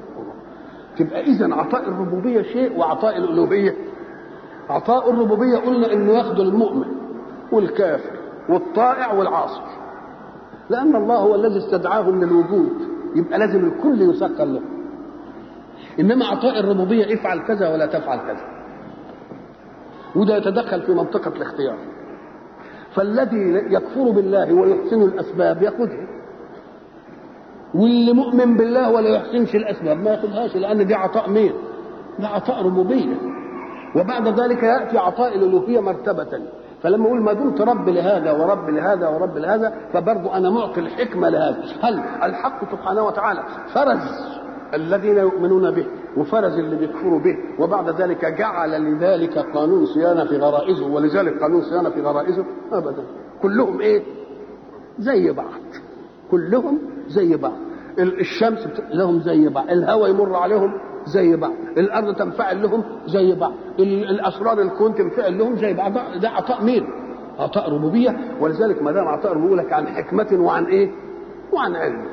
تبقى 0.98 1.22
اذا 1.22 1.56
عطاء 1.56 1.90
الربوبية 1.90 2.42
شيء 2.42 2.80
وعطاء 2.80 3.18
الألوهية. 3.18 3.76
عطاء 4.70 5.10
الربوبية 5.12 5.58
قلنا 5.58 5.94
إنه 5.94 6.12
ياخذ 6.12 6.40
المؤمن 6.40 6.86
والكافر 7.52 8.12
والطائع 8.50 9.14
والعاصي. 9.14 9.62
لأن 10.70 10.96
الله 10.96 11.16
هو 11.16 11.36
الذي 11.36 11.58
استدعاهم 11.58 12.24
للوجود 12.24 12.74
يبقى 13.16 13.40
لازم 13.40 13.66
الكل 13.66 14.02
يسكر 14.02 14.46
له. 14.46 14.62
إنما 16.00 16.26
عطاء 16.26 16.60
الربوبية 16.60 17.14
افعل 17.14 17.40
كذا 17.40 17.74
ولا 17.74 17.86
تفعل 17.86 18.18
كذا. 18.18 18.46
وده 20.16 20.38
يتدخل 20.38 20.82
في 20.82 20.92
منطقة 20.94 21.32
الاختيار. 21.36 21.78
فالذي 22.95 23.73
يكفر 23.76 24.11
بالله 24.11 24.53
ويحسن 24.53 25.01
الأسباب 25.01 25.61
يأخذها. 25.61 26.07
واللي 27.76 28.13
مؤمن 28.13 28.57
بالله 28.57 28.91
ولا 28.91 29.09
يحسنش 29.09 29.55
الأسباب 29.55 29.97
ما 29.97 30.11
يأخذهاش 30.11 30.55
لأن 30.55 30.88
دي 30.88 30.95
عطاء 30.95 31.30
مين؟ 31.30 31.53
ده 32.19 32.27
عطاء 32.27 32.65
ربوبية. 32.65 33.15
وبعد 33.95 34.39
ذلك 34.39 34.63
يأتي 34.63 34.97
عطاء 34.97 35.35
الألوهية 35.38 35.80
مرتبة. 35.80 36.39
فلما 36.84 37.05
أقول 37.05 37.22
ما 37.22 37.34
دمت 37.34 37.61
رب 37.61 37.89
لهذا 37.89 38.31
ورب 38.31 38.69
لهذا 38.69 39.07
ورب 39.07 39.38
لهذا 39.38 39.73
فبرضه 39.93 40.38
أنا 40.38 40.49
معطي 40.49 40.80
الحكمة 40.80 41.30
لهذا. 41.30 41.63
هل 41.81 41.99
الحق 42.23 42.72
سبحانه 42.72 43.03
وتعالى 43.03 43.43
فرز 43.73 44.35
الذين 44.76 45.18
يؤمنون 45.18 45.72
به 45.72 45.85
وفرز 46.18 46.53
اللي 46.53 46.76
بيكفروا 46.76 47.19
به 47.19 47.38
وبعد 47.60 48.02
ذلك 48.02 48.26
جعل 48.26 48.84
لذلك 48.84 49.38
قانون 49.38 49.85
صيانة 49.85 50.26
في 50.26 50.38
غرائزه 50.38 50.85
ولذلك 50.88 51.41
قانون 51.41 51.61
صيانة 51.61 51.89
في 51.89 52.02
غرائزه 52.02 52.45
ابدا. 52.72 53.03
كلهم 53.41 53.81
إيه؟ 53.81 54.03
زي 54.99 55.31
بعض. 55.31 55.61
كلهم 56.31 56.80
زي 57.07 57.35
بعض. 57.35 57.53
الشمس 57.99 58.68
لهم 58.93 59.19
زي 59.22 59.49
بعض. 59.49 59.69
الهواء 59.69 60.10
يمر 60.10 60.35
عليهم 60.35 60.73
زي 61.06 61.35
بعض. 61.35 61.53
الأرض 61.77 62.15
تنفعل 62.15 62.61
لهم 62.61 62.84
زي 63.07 63.35
بعض. 63.35 63.53
الأسرار 63.80 64.61
الكون 64.61 64.95
تنفعل 64.95 65.38
لهم 65.38 65.56
زي 65.56 65.73
بعض. 65.73 65.93
ده 65.93 66.30
عطاء 66.30 66.64
مين؟ 66.64 66.88
عطاء 67.39 67.73
ربوبية. 67.73 68.18
ولذلك 68.41 68.81
ما 68.81 68.91
دام 68.91 69.07
عطاء 69.07 69.34
ربوبية 69.34 69.56
لك 69.56 69.73
عن 69.73 69.88
حكمة 69.88 70.27
وعن 70.34 70.65
إيه؟ 70.65 70.91
وعن 71.53 71.76
علم. 71.76 72.06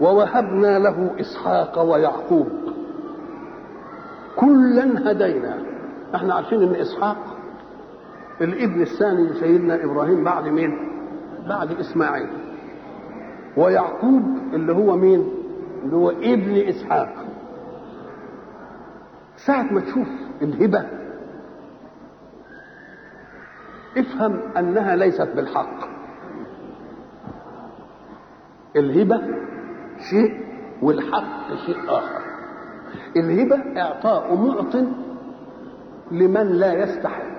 ووهبنا 0.00 0.78
له 0.78 1.10
إسحاق 1.20 1.82
ويعقوب. 1.82 2.48
كلا 4.36 5.10
هدينا. 5.10 5.58
إحنا 6.14 6.34
عارفين 6.34 6.62
إن 6.62 6.74
إسحاق 6.74 7.16
الابن 8.40 8.82
الثاني 8.82 9.22
لسيدنا 9.22 9.84
إبراهيم 9.84 10.24
بعد 10.24 10.48
مين؟ 10.48 10.78
بعد 11.48 11.72
إسماعيل. 11.72 12.28
ويعقوب 13.56 14.22
اللي 14.52 14.72
هو 14.72 14.96
مين؟ 14.96 15.34
اللي 15.84 15.96
هو 15.96 16.10
ابن 16.10 16.68
إسحاق. 16.68 17.14
ساعة 19.36 19.72
ما 19.72 19.80
تشوف 19.80 20.08
الهبة 20.42 20.86
افهم 23.98 24.40
أنها 24.56 24.96
ليست 24.96 25.28
بالحق. 25.36 25.88
الهبة 28.76 29.45
شيء 30.10 30.40
والحق 30.82 31.54
شيء 31.66 31.76
آخر. 31.88 32.20
الهبة 33.16 33.80
إعطاء 33.80 34.34
معط 34.34 34.76
لمن 36.10 36.46
لا 36.52 36.72
يستحق. 36.72 37.36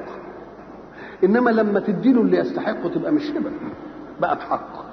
إنما 1.24 1.50
لما 1.50 1.80
تديله 1.80 2.22
اللي 2.22 2.38
يستحقه 2.38 2.90
تبقى 2.90 3.12
مش 3.12 3.32
هبة 3.32 3.52
بقت 4.22 4.40
حق. 4.42 4.88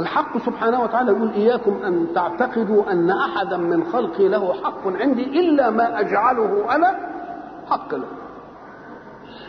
الحق 0.00 0.38
سبحانه 0.38 0.82
وتعالى 0.82 1.12
يقول 1.12 1.30
إياكم 1.30 1.76
أن 1.84 2.06
تعتقدوا 2.14 2.92
أن 2.92 3.10
أحدا 3.10 3.56
من 3.56 3.84
خلقي 3.84 4.28
له 4.28 4.52
حق 4.52 4.88
عندي 4.88 5.40
إلا 5.40 5.70
ما 5.70 6.00
أجعله 6.00 6.74
أنا 6.74 6.96
حق 7.66 7.94
له. 7.94 8.08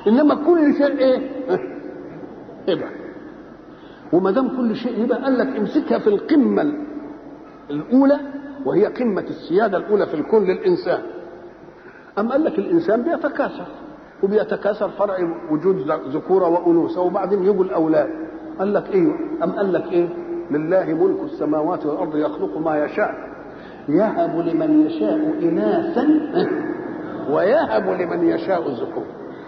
إنما 0.08 0.36
كل 0.36 0.74
شيء 0.74 0.98
إيه؟ 0.98 1.30
هبة. 2.70 2.88
وما 4.14 4.32
دام 4.32 4.48
كل 4.58 4.76
شيء 4.76 5.06
هبة 5.06 5.16
قال 5.16 5.38
لك 5.38 5.58
امسكها 5.58 6.00
في 6.00 6.08
القمة 6.08 6.74
الأولى 7.70 8.20
وهي 8.66 8.86
قمة 8.86 9.22
السيادة 9.30 9.78
الأولى 9.78 10.06
في 10.06 10.14
الكون 10.14 10.44
للإنسان. 10.44 11.00
أم 12.20 12.32
قال 12.32 12.44
لك 12.44 12.60
الإنسان 12.60 13.04
بيتكاثر 13.04 13.66
وبيتكاثر 14.24 14.90
فرع 14.90 15.18
وجود 15.52 15.92
ذكورة 16.08 16.48
وأنوثة 16.48 17.02
وبعدين 17.02 17.44
يجوا 17.44 17.64
الأولاد 17.64 18.10
قال 18.60 18.74
لك 18.74 18.90
إيه؟ 18.90 19.12
أم 19.44 19.52
قال 19.52 19.74
لك 19.74 19.92
إيه؟ 19.92 20.08
لله 20.52 20.86
ملك 20.86 21.24
السماوات 21.24 21.86
والأرض 21.86 22.16
يخلق 22.16 22.58
ما 22.58 22.86
يشاء. 22.86 23.16
يهب 23.90 24.40
لمن 24.48 24.86
يشاء 24.86 25.16
إناثا 25.42 26.08
ويهب 27.34 27.90
لمن 28.02 28.28
يشاء 28.30 28.70
الذكور. 28.70 29.04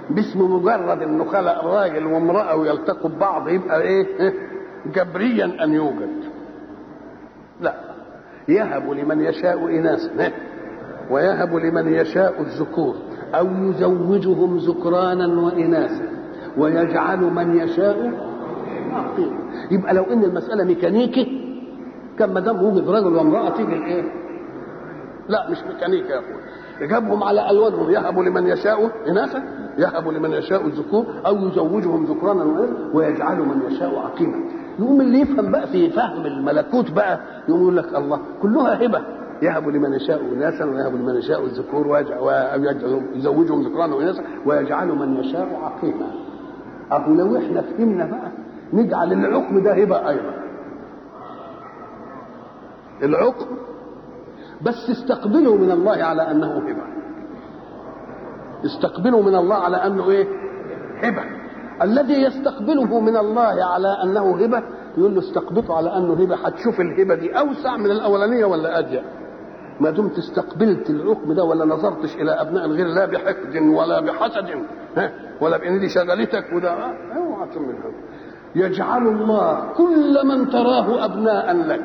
باسم 0.09 0.55
مجرد 0.55 1.01
انه 1.01 1.25
خلق 1.25 1.65
راجل 1.65 2.05
وامرأة 2.05 2.55
ويلتقوا 2.55 3.09
ببعض 3.09 3.49
يبقى 3.49 3.81
إيه؟ 3.81 4.05
جبريا 4.95 5.63
أن 5.63 5.73
يوجد. 5.73 6.28
يهب 8.49 8.91
لمن 8.91 9.21
يشاء 9.21 9.65
إناثا 9.65 10.31
ويهب 11.11 11.55
لمن 11.55 11.93
يشاء 11.93 12.41
الذكور 12.41 12.95
أو 13.35 13.47
يزوجهم 13.47 14.57
ذكرانا 14.57 15.41
وإناثا 15.41 16.09
ويجعل 16.57 17.19
من 17.19 17.57
يشاء 17.57 18.11
عقيم 18.93 19.39
يبقى 19.71 19.93
لو 19.93 20.03
إن 20.03 20.23
المسألة 20.23 20.63
ميكانيكي 20.63 21.39
كان 22.19 22.33
ما 22.33 22.39
دام 22.39 22.63
وجد 22.63 22.89
رجل 22.89 23.15
وامراه 23.15 23.49
تيجي 23.49 23.73
الايه؟ 23.75 24.03
لا 25.29 25.49
مش 25.51 25.57
ميكانيكي 25.63 26.09
يا 26.09 26.19
اخويا 26.19 26.87
جابهم 26.87 27.23
على 27.23 27.51
ألوانهم 27.51 27.89
يهب 27.89 28.19
لمن 28.19 28.47
يشاء 28.47 28.91
إناثا 29.07 29.43
يهب 29.77 30.07
لمن 30.07 30.31
يشاء 30.31 30.65
الذكور 30.67 31.05
أو 31.25 31.47
يزوجهم 31.47 32.05
ذكرانا 32.05 32.67
ويجعل 32.93 33.37
من 33.39 33.61
يشاء 33.71 33.99
عقيما. 33.99 34.35
يقوم 34.79 35.01
اللي 35.01 35.19
يفهم 35.21 35.51
بقى 35.51 35.67
في 35.67 35.89
فهم 35.89 36.25
الملكوت 36.25 36.91
بقى 36.91 37.19
يقوم 37.47 37.61
يقول 37.61 37.77
لك 37.77 37.95
الله 37.95 38.19
كلها 38.41 38.85
هبة. 38.85 39.01
يهب 39.41 39.67
لمن 39.69 39.93
يشاء 39.93 40.21
اناثا 40.21 40.65
ويهب 40.65 40.95
لمن 40.95 41.15
يشاء 41.15 41.45
الذكور 41.45 41.87
ويزوجهم 41.87 43.61
ذكرانا 43.61 43.95
واناثا 43.95 44.23
ويجعل 44.45 44.87
من 44.87 45.17
يشاء 45.17 45.59
عقيما. 45.63 46.07
أبو 46.91 47.13
لو 47.13 47.37
إحنا 47.37 47.61
فهمنا 47.61 48.05
بقى 48.05 48.31
نجعل 48.73 49.13
العقم 49.13 49.63
ده 49.63 49.73
هبة 49.73 50.09
أيضا. 50.09 50.33
العقم 53.03 53.45
بس 54.61 54.89
استقبلوا 54.89 55.57
من 55.57 55.71
الله 55.71 56.03
على 56.03 56.31
أنه 56.31 56.57
هبة. 56.57 56.83
استقبلوا 58.65 59.23
من 59.23 59.35
الله 59.35 59.55
على 59.55 59.77
أنه 59.77 60.09
إيه؟ 60.09 60.27
هبة. 61.03 61.38
الذي 61.81 62.13
يستقبله 62.21 62.99
من 62.99 63.17
الله 63.17 63.65
على 63.65 63.87
أنه 64.03 64.35
هبه 64.45 64.63
يقول 64.97 65.13
له 65.15 65.19
استقبله 65.19 65.77
على 65.77 65.97
أنه 65.97 66.13
هبه 66.13 66.35
هتشوف 66.35 66.79
الهبه 66.81 67.15
دي 67.15 67.39
أوسع 67.39 67.77
من 67.77 67.91
الأولانية 67.91 68.45
ولا 68.45 68.79
اضيق 68.79 69.03
ما 69.79 69.89
دمت 69.89 70.17
استقبلت 70.17 70.89
الحكم 70.89 71.33
ده 71.33 71.43
ولا 71.43 71.65
نظرتش 71.65 72.15
إلى 72.15 72.31
أبناء 72.31 72.65
الغير 72.65 72.87
لا 72.87 73.05
بحقد 73.05 73.55
ولا 73.55 73.99
بحسد 73.99 74.49
ها؟ 74.97 75.11
ولا 75.41 75.57
بإن 75.57 75.79
دي 75.79 75.89
شغلتك 75.89 76.45
وده 76.55 76.71
اوعى 76.71 77.49
تعمل 77.53 77.75
هذا. 77.75 77.93
يجعل 78.55 79.07
الله 79.07 79.73
كل 79.77 80.27
من 80.27 80.49
تراه 80.49 81.05
أبناء 81.05 81.53
لك. 81.57 81.81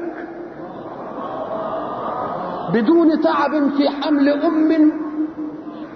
بدون 2.73 3.21
تعب 3.21 3.51
في 3.77 3.89
حمل 3.89 4.29
أم 4.29 4.93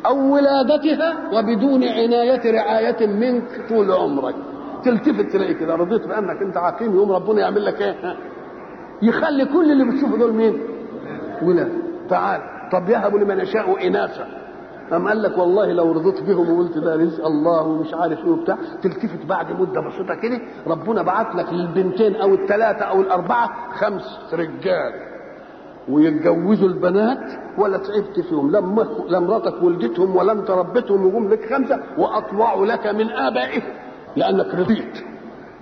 أو 0.09 0.35
ولادتها 0.35 1.17
وبدون 1.33 1.85
عناية 1.85 2.51
رعاية 2.53 3.07
منك 3.07 3.69
طول 3.69 3.93
عمرك. 3.93 4.35
تلتفت 4.85 5.33
تلاقي 5.33 5.55
كده 5.55 5.75
رضيت 5.75 6.07
بأنك 6.07 6.43
أنت 6.43 6.57
عقيم 6.57 6.95
يوم 6.97 7.13
ربنا 7.13 7.41
يعمل 7.41 7.65
لك 7.65 7.83
ها؟ 7.83 8.17
يخلي 9.03 9.45
كل 9.45 9.73
اللي 9.73 9.85
بتشوفه 9.85 10.17
دول 10.17 10.33
مين؟ 10.33 10.61
ولاد 11.43 11.73
تعال. 12.11 12.41
طب 12.73 12.89
يهب 12.89 13.17
لمن 13.17 13.39
يشاء 13.41 13.87
إناثا. 13.87 14.27
أم 14.93 15.09
قال 15.09 15.23
لك 15.23 15.39
والله 15.39 15.73
لو 15.73 15.93
رضيت 15.93 16.23
بهم 16.23 16.59
وقلت 16.59 16.79
ده 16.79 16.97
رزق 16.97 17.27
الله 17.27 17.63
ومش 17.63 17.95
عارف 17.95 18.25
إيه 18.25 18.31
وبتاع 18.31 18.57
تلتفت 18.83 19.27
بعد 19.27 19.61
مدة 19.61 19.81
بسيطة 19.81 20.15
كده 20.15 20.41
ربنا 20.67 21.03
بعت 21.03 21.35
لك 21.35 21.49
البنتين 21.53 22.17
أو 22.17 22.35
الثلاثه 22.35 22.85
أو 22.85 23.01
الأربعة 23.01 23.51
خمس 23.75 24.19
رجال. 24.33 24.93
ويتجوزوا 25.91 26.69
البنات 26.69 27.31
ولا 27.59 27.79
تعبت 27.79 28.21
فيهم 28.21 28.51
لما 28.51 28.87
لا 29.09 29.19
مراتك 29.21 29.63
ولدتهم 29.63 30.17
ولا 30.17 30.33
انت 30.33 30.51
وجم 30.91 31.29
لك 31.29 31.55
خمسة 31.55 31.81
واطوعوا 31.99 32.67
لك 32.67 32.87
من 32.87 33.11
آبائهم 33.11 33.63
لأنك 34.17 34.55
رضيت. 34.55 35.05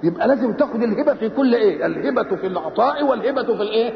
يبقى 0.03 0.29
لازم 0.29 0.53
تاخد 0.53 0.83
الهبة 0.83 1.15
في 1.15 1.29
كل 1.29 1.55
إيه؟ 1.55 1.87
الهبة 1.87 2.37
في 2.37 2.47
العطاء 2.47 3.05
والهبة 3.05 3.43
في 3.43 3.63
الإيه؟ 3.63 3.93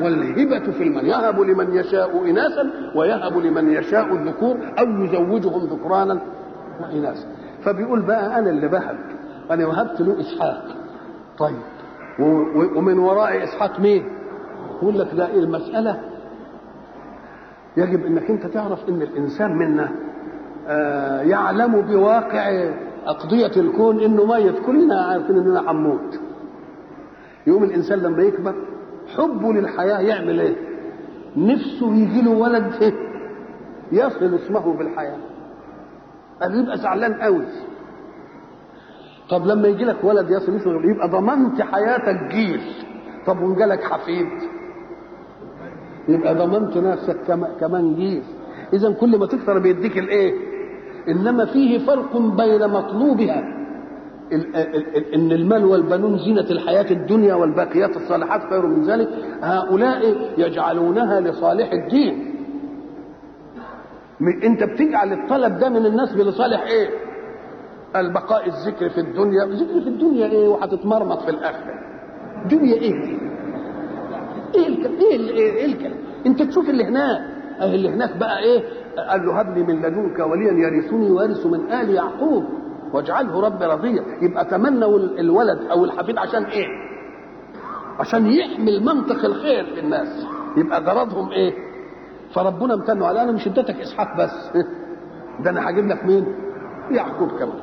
والهبة 0.00 0.70
في 0.72 0.82
المن. 0.82 1.06
يهب 1.06 1.40
لمن 1.40 1.74
يشاء 1.74 2.30
إناثا 2.30 2.70
ويهب 2.96 3.38
لمن 3.38 3.72
يشاء 3.72 4.14
الذكور 4.14 4.56
أو 4.78 4.86
يزوجهم 4.86 5.64
ذكرانا 5.66 6.20
وإناثا. 6.82 7.26
فبيقول 7.62 8.00
بقى 8.02 8.38
أنا 8.38 8.50
اللي 8.50 8.68
بهب 8.68 8.98
أنا 9.50 9.66
وهبت 9.66 10.00
له 10.00 10.20
إسحاق. 10.20 10.64
طيب. 11.38 11.56
ومن 12.76 12.98
وراء 12.98 13.44
إسحاق 13.44 13.80
مين؟ 13.80 14.04
يقول 14.82 14.98
لك 14.98 15.14
ده 15.14 15.26
إيه 15.26 15.38
المسألة؟ 15.38 16.00
يجب 17.76 18.06
إنك 18.06 18.30
أنت 18.30 18.46
تعرف 18.46 18.88
إن 18.88 19.02
الإنسان 19.02 19.56
منا 19.56 19.88
آه 20.68 21.20
يعلم 21.22 21.80
بواقع 21.80 22.70
أقضية 23.06 23.52
الكون 23.60 24.00
إنه 24.00 24.24
ميت. 24.26 24.58
كلنا 24.66 25.00
عارفين 25.02 25.36
إننا 25.36 25.70
هنموت 25.70 26.20
يوم 27.46 27.64
الإنسان 27.64 27.98
لما 27.98 28.22
يكبر 28.22 28.54
حبه 29.16 29.52
للحياة 29.52 29.98
يعمل 30.00 30.40
إيه؟ 30.40 30.56
نفسه 31.36 31.94
يجي 31.94 32.22
له 32.22 32.30
ولد 32.30 32.72
إيه؟ 32.82 32.92
يصل 33.92 34.34
اسمه 34.34 34.76
بالحياة 34.78 35.18
قال 36.42 36.62
يبقى 36.62 36.78
زعلان 36.78 37.14
قوي. 37.14 37.44
طب 39.30 39.46
لما 39.46 39.68
يجي 39.68 39.84
لك 39.84 40.04
ولد 40.04 40.30
يصل 40.30 40.56
اسمه 40.56 40.72
يبقى 40.90 41.08
ضمنت 41.08 41.62
حياتك 41.62 42.24
جيل 42.30 42.60
طب 43.26 43.40
وإن 43.42 43.54
جالك 43.54 43.84
حفيد. 43.84 44.26
يبقى 46.10 46.34
ضمنت 46.34 46.76
نفسك 46.76 47.16
كمان 47.60 47.94
جيل 47.94 48.22
إذا 48.72 48.92
كل 48.92 49.18
ما 49.18 49.26
تكثر 49.26 49.58
بيديك 49.58 49.98
الإيه؟ 49.98 50.32
إنما 51.08 51.44
فيه 51.44 51.78
فرق 51.86 52.16
بين 52.16 52.68
مطلوبها. 52.68 53.42
إن 55.14 55.32
المال 55.32 55.64
والبنون 55.64 56.18
زينة 56.18 56.50
الحياة 56.50 56.90
الدنيا 56.90 57.34
والباقيات 57.34 57.96
الصالحات 57.96 58.40
خير 58.50 58.66
من 58.66 58.82
ذلك. 58.82 59.08
هؤلاء 59.42 60.16
يجعلونها 60.38 61.20
لصالح 61.20 61.72
الدين. 61.72 62.34
أنت 64.44 64.62
بتجعل 64.64 65.12
الطلب 65.12 65.58
ده 65.58 65.68
من 65.68 65.86
الناس 65.86 66.16
لصالح 66.16 66.62
إيه؟ 66.62 66.88
البقاء 67.96 68.46
الذكر 68.46 68.88
في 68.88 69.00
الدنيا. 69.00 69.44
ذكر 69.46 69.80
في 69.80 69.88
الدنيا 69.88 70.26
إيه؟ 70.26 70.48
وهتتمرمط 70.48 71.22
في 71.22 71.30
الآخرة. 71.30 71.74
دنيا 72.50 72.74
إيه؟ 72.74 72.92
دي 72.92 73.29
إيه 74.54 74.66
الكلام 74.68 74.94
إيه 75.00 75.16
إل- 75.18 75.30
إيه 75.36 75.52
إيه 75.52 75.64
الكلام 75.72 75.96
أنت 76.26 76.42
تشوف 76.42 76.68
اللي 76.70 76.84
هناك 76.84 77.20
أه 77.60 77.74
اللي 77.74 77.88
هناك 77.88 78.16
بقى 78.16 78.38
إيه؟ 78.38 78.62
قال 79.10 79.26
له 79.26 79.40
هب 79.40 79.58
لي 79.58 79.62
من 79.62 79.76
لدنك 79.82 80.18
وليا 80.18 80.52
يرثني 80.52 81.10
ويرث 81.10 81.46
من 81.46 81.72
آل 81.72 81.90
يعقوب. 81.90 82.44
واجعله 82.92 83.40
ربي 83.40 83.64
رضيا 83.64 84.04
يبقى 84.22 84.44
تمنوا 84.44 84.98
الولد 84.98 85.58
أو 85.70 85.84
الحفيد 85.84 86.18
عشان 86.18 86.44
إيه؟ 86.44 86.66
عشان 87.98 88.26
يحمل 88.26 88.84
منطق 88.84 89.24
الخير 89.24 89.64
في 89.74 89.80
الناس. 89.80 90.26
يبقى 90.56 90.80
غرضهم 90.80 91.30
إيه؟ 91.30 91.52
فربنا 92.34 92.74
امتنوا 92.74 93.06
على 93.06 93.22
أنا 93.22 93.32
مش 93.32 93.46
اديتك 93.46 93.80
إسحاق 93.80 94.16
بس. 94.18 94.50
ده 95.44 95.50
أنا 95.50 95.70
هجيب 95.70 95.86
لك 95.86 96.04
مين؟ 96.04 96.24
يعقوب 96.90 97.28
كمان. 97.38 97.60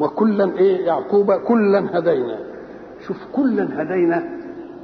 وكلا 0.00 0.44
إيه؟ 0.58 0.86
يعقوب 0.86 1.32
كلا 1.32 1.98
هدينا 1.98 2.38
شوف 3.06 3.16
كلا 3.32 3.82
هدينا 3.82 4.24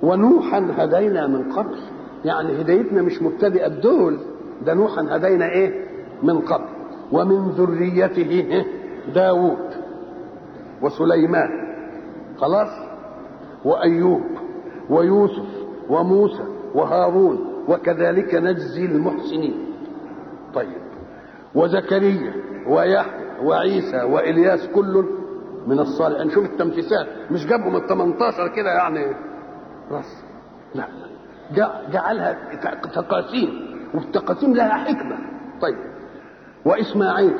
ونوحا 0.03 0.69
هدينا 0.77 1.27
من 1.27 1.53
قبل. 1.53 1.77
يعني 2.25 2.61
هدايتنا 2.61 3.03
مش 3.03 3.23
مبتدئة 3.23 3.69
بدول 3.69 4.19
ده 4.67 4.75
نوحا 4.75 5.07
هدينا 5.11 5.49
إيه؟ 5.51 5.85
من 6.23 6.39
قبل. 6.41 6.65
ومن 7.13 7.49
ذريته؟ 7.51 8.65
داود 9.15 9.59
وسليمان. 10.83 11.49
خلاص؟ 12.37 12.69
وأيوب 13.65 14.23
ويوسف 14.91 15.47
وموسى 15.91 16.43
وهارون 16.75 17.39
وكذلك 17.69 18.35
نجزي 18.35 18.85
المحسنين. 18.85 19.55
طيب. 20.55 20.85
وزكريا 21.55 22.33
ويحيى 22.69 23.25
وعيسى 23.43 24.03
وإلياس 24.03 24.69
كل 24.75 25.05
من 25.67 25.79
الصالحين 25.79 26.31
شوف 26.31 26.45
التنفيسات 26.45 27.07
مش 27.31 27.47
جابهم 27.47 27.77
ال 27.77 27.87
18 27.87 28.49
كده 28.49 28.71
يعني. 28.71 29.17
راس 29.91 30.25
لا. 30.75 30.89
جعلها 31.93 32.39
تقاسيم. 32.95 33.75
والتقاسيم 33.95 34.55
لها 34.55 34.69
حكمة. 34.75 35.19
طيب. 35.61 35.77
وإسماعيل 36.65 37.35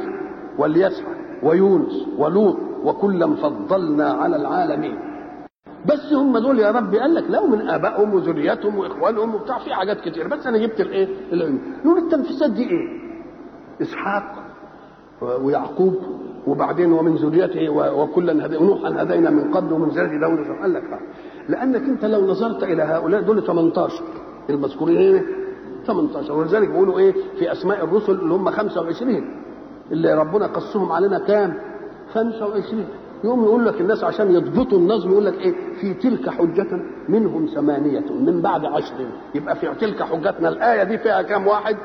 واليسع 0.59 1.05
ويونس 1.43 1.93
ولوط 2.19 2.57
وكلا 2.85 3.35
فضلنا 3.37 4.13
على 4.13 4.37
العالمين. 4.37 4.99
بس 5.87 6.13
هم 6.13 6.39
دول 6.39 6.59
يا 6.59 6.71
رب 6.71 6.95
قال 6.95 7.15
لك 7.15 7.25
لا 7.31 7.47
من 7.47 7.69
آبائهم 7.69 8.15
وذريتهم 8.15 8.79
وإخوانهم 8.79 9.35
وبتاع 9.35 9.59
في 9.59 9.75
حاجات 9.75 10.01
كتير. 10.01 10.29
بس 10.29 10.47
أنا 10.47 10.59
جبت 10.59 10.81
الإيه؟ 10.81 11.09
العلم. 11.33 11.59
نقول 11.85 11.99
التنفيسات 11.99 12.51
دي 12.51 12.63
إيه؟ 12.71 13.01
إسحاق 13.83 14.45
ويعقوب 15.43 15.95
وبعدين 16.47 16.93
ومن 16.93 17.15
ذريته 17.15 17.69
وكلا 17.71 18.47
هدي 18.47 18.57
ونوحا 18.57 19.03
هدينا 19.03 19.31
من 19.31 19.55
قبل 19.55 19.73
ومن 19.73 19.89
ذريه 19.89 20.21
داود 20.21 20.39
قال 20.63 20.73
لك. 20.73 20.99
لأنك 21.49 21.83
أنت 21.83 22.05
لو 22.05 22.27
نظرت 22.27 22.63
إلى 22.63 22.83
هؤلاء 22.83 23.21
دول 23.21 23.43
18 23.47 24.03
المذكورين 24.51 25.15
هنا 25.17 25.23
18 25.87 26.33
ولذلك 26.33 26.69
بيقولوا 26.69 26.99
إيه؟ 26.99 27.13
في 27.39 27.53
أسماء 27.53 27.85
الرسل 27.85 28.13
اللي 28.13 28.35
هم 28.35 28.51
25 28.51 29.25
اللي 29.93 30.15
ربنا 30.15 30.47
قصهم 30.47 30.93
علينا 30.93 31.19
كام؟ 31.19 31.55
25 32.15 32.85
يوم 33.25 33.45
يقول 33.45 33.67
لك 33.67 33.81
الناس 33.81 34.05
عشان 34.05 34.35
يضبطوا 34.35 34.79
النظم 34.79 35.11
يقول 35.13 35.25
لك 35.27 35.35
إيه؟ 35.41 35.55
في 35.81 35.95
تلك 35.95 36.29
حجة 36.29 36.81
منهم 37.09 37.47
ثمانية 37.47 38.05
من 38.21 38.41
بعد 38.43 38.65
عشر 38.65 38.95
يبقى 39.35 39.57
في 39.57 39.75
تلك 39.81 40.03
حجتنا 40.03 40.49
الآية 40.49 40.83
دي 40.83 40.99
فيها 40.99 41.23
كام؟ 41.23 41.47
واحد. 41.47 41.77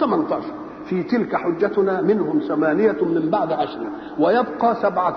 18 0.00 0.42
في 0.84 1.02
تلك 1.02 1.36
حجتنا 1.36 2.00
منهم 2.00 2.38
ثمانية 2.40 3.04
من 3.04 3.30
بعد 3.30 3.52
عشر 3.52 3.80
ويبقى 4.18 4.74
سبعة 4.82 5.16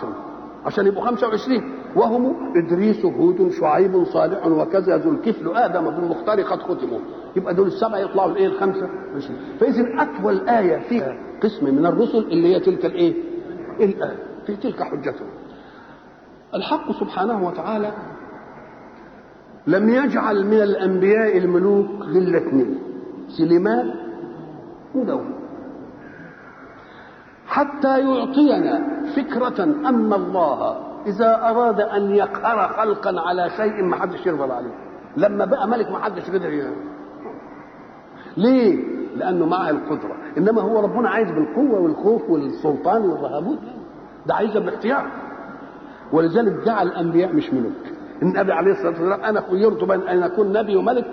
عشان 0.65 0.87
يبقوا 0.87 1.05
25 1.05 1.61
وهم 1.95 2.35
إدريس 2.57 3.05
هود 3.05 3.51
شعيب 3.51 4.03
صالح 4.03 4.47
وكذا 4.47 4.97
ذو 4.97 5.11
الكفل 5.11 5.57
آدم 5.57 5.89
بالمختار 5.89 6.41
قد 6.41 6.59
ختموا. 6.59 6.99
يبقى 7.35 7.53
دول 7.53 7.67
السبعة 7.67 7.97
يطلعوا 7.97 8.31
الإية 8.31 8.47
الخمسة 8.47 8.89
وعشرين. 9.13 9.37
فإذا 9.59 9.85
أطول 10.01 10.49
آية 10.49 10.77
فيها 10.89 11.17
قسم 11.43 11.75
من 11.75 11.85
الرسل 11.85 12.17
اللي 12.17 12.55
هي 12.55 12.59
تلك 12.59 12.85
الإيه؟ 12.85 13.13
الآية 13.79 14.19
في 14.45 14.55
تلك 14.55 14.83
حجتنا 14.83 15.27
الحق 16.55 16.91
سبحانه 16.99 17.47
وتعالى 17.47 17.91
لم 19.67 19.89
يجعل 19.89 20.45
من 20.45 20.61
الأنبياء 20.61 21.37
الملوك 21.37 21.87
للاثنين 22.07 22.79
سليمان 23.37 23.93
وداود 24.95 25.25
حتى 27.47 27.99
يعطينا 27.99 28.81
فكرة 29.15 29.63
أن 29.63 30.13
الله 30.13 30.77
إذا 31.05 31.49
أراد 31.49 31.79
أن 31.81 32.11
يقهر 32.11 32.67
خلقا 32.67 33.21
على 33.21 33.49
شيء 33.49 33.83
ما 33.83 33.95
حدش 33.95 34.25
يرضى 34.25 34.53
عليه 34.53 34.75
لما 35.17 35.45
بقى 35.45 35.67
ملك 35.67 35.91
ما 35.91 35.99
حدش 35.99 36.29
قدر 36.29 36.49
يعني. 36.49 36.75
ليه؟ 38.37 38.83
لأنه 39.15 39.45
معه 39.45 39.69
القدرة 39.69 40.15
إنما 40.37 40.61
هو 40.61 40.79
ربنا 40.79 41.09
عايز 41.09 41.31
بالقوة 41.31 41.79
والخوف 41.81 42.29
والسلطان 42.29 43.01
والرهبوت 43.01 43.59
ده 44.25 44.33
عايزها 44.35 44.59
بالاختيار 44.59 45.07
ولذلك 46.11 46.65
جعل 46.65 46.87
الأنبياء 46.87 47.33
مش 47.33 47.53
ملوك 47.53 47.73
النبي 48.21 48.53
عليه 48.53 48.71
الصلاة 48.71 48.89
والسلام 48.89 49.21
أنا 49.23 49.41
خيرت 49.41 49.83
بين 49.83 50.01
أن 50.01 50.23
أكون 50.23 50.53
نبي 50.53 50.75
وملك 50.75 51.05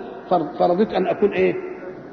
فرضيت 0.59 0.93
أن 0.93 1.07
أكون 1.07 1.29
إيه؟ 1.31 1.53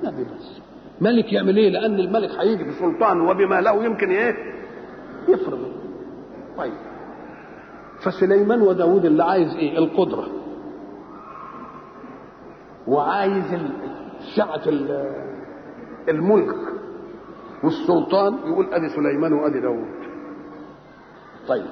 نبي 0.05 0.24
بس 0.24 0.60
ملك 1.01 1.32
يعمل 1.32 1.56
إيه؟ 1.56 1.70
لأن 1.70 1.98
الملك 2.01 2.31
هيجي 2.31 2.64
بسلطان 2.64 3.20
وبما 3.20 3.60
له 3.60 3.85
يمكن 3.85 4.10
إيه؟ 4.10 4.36
يفرض. 5.28 5.72
طيب. 6.59 6.72
فسليمان 8.01 8.62
وداود 8.62 9.05
اللي 9.05 9.24
عايز 9.24 9.55
إيه؟ 9.56 9.78
القدرة. 9.78 10.27
وعايز 12.86 13.44
سعة 14.36 14.62
الملك. 16.09 16.56
والسلطان 17.64 18.35
يقول 18.47 18.66
ادي 18.72 18.89
سليمان 18.89 19.32
وادي 19.32 19.60
داود. 19.60 19.89
طيب. 21.48 21.66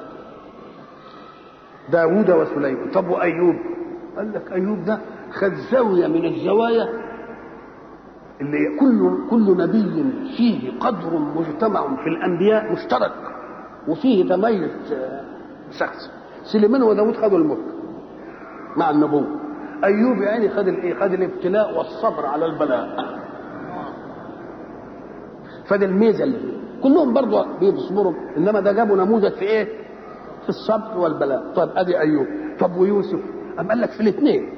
داود 1.93 2.31
وسليمان. 2.31 2.91
طب 2.91 3.09
وأيوب؟ 3.09 3.57
قال 4.17 4.33
لك 4.33 4.53
أيوب 4.53 4.85
ده 4.85 4.99
خد 5.33 5.53
زاوية 5.73 6.07
من 6.07 6.25
الزوايا 6.25 7.08
اللي 8.41 8.79
كل 8.81 9.19
كل 9.31 9.57
نبي 9.57 10.13
فيه 10.37 10.79
قدر 10.81 11.19
مجتمع 11.19 11.97
في 11.97 12.09
الأنبياء 12.09 12.73
مشترك 12.73 13.13
وفيه 13.89 14.29
تميز 14.29 14.71
شخص 15.71 16.11
سليمان 16.53 16.83
وداود 16.83 17.17
خدوا 17.17 17.39
الملك 17.39 17.65
مع 18.77 18.91
النبوة. 18.91 19.27
أيوب 19.85 20.19
يعني 20.19 20.49
خد 20.49 20.69
الايه 20.69 20.95
خد 20.95 21.13
الابتلاء 21.13 21.79
والصبر 21.79 22.27
على 22.27 22.47
البلاء. 22.47 23.19
فدي 25.69 25.85
الميزة 25.85 26.25
اللي 26.25 26.39
كلهم 26.83 27.15
برضه 27.15 27.59
بيصبروا 27.59 28.13
إنما 28.37 28.61
ده 28.61 28.73
جابوا 28.73 28.97
نموذج 28.97 29.33
في 29.33 29.43
إيه؟ 29.43 29.65
في 30.43 30.49
الصبر 30.49 30.99
والبلاء. 30.99 31.53
طيب 31.55 31.69
أدي 31.77 31.99
أيوب. 32.01 32.27
طب 32.61 32.77
ويوسف؟ 32.77 33.21
أم 33.61 33.69
قال 33.69 33.81
لك 33.81 33.91
في 33.91 34.01
الاثنين. 34.01 34.49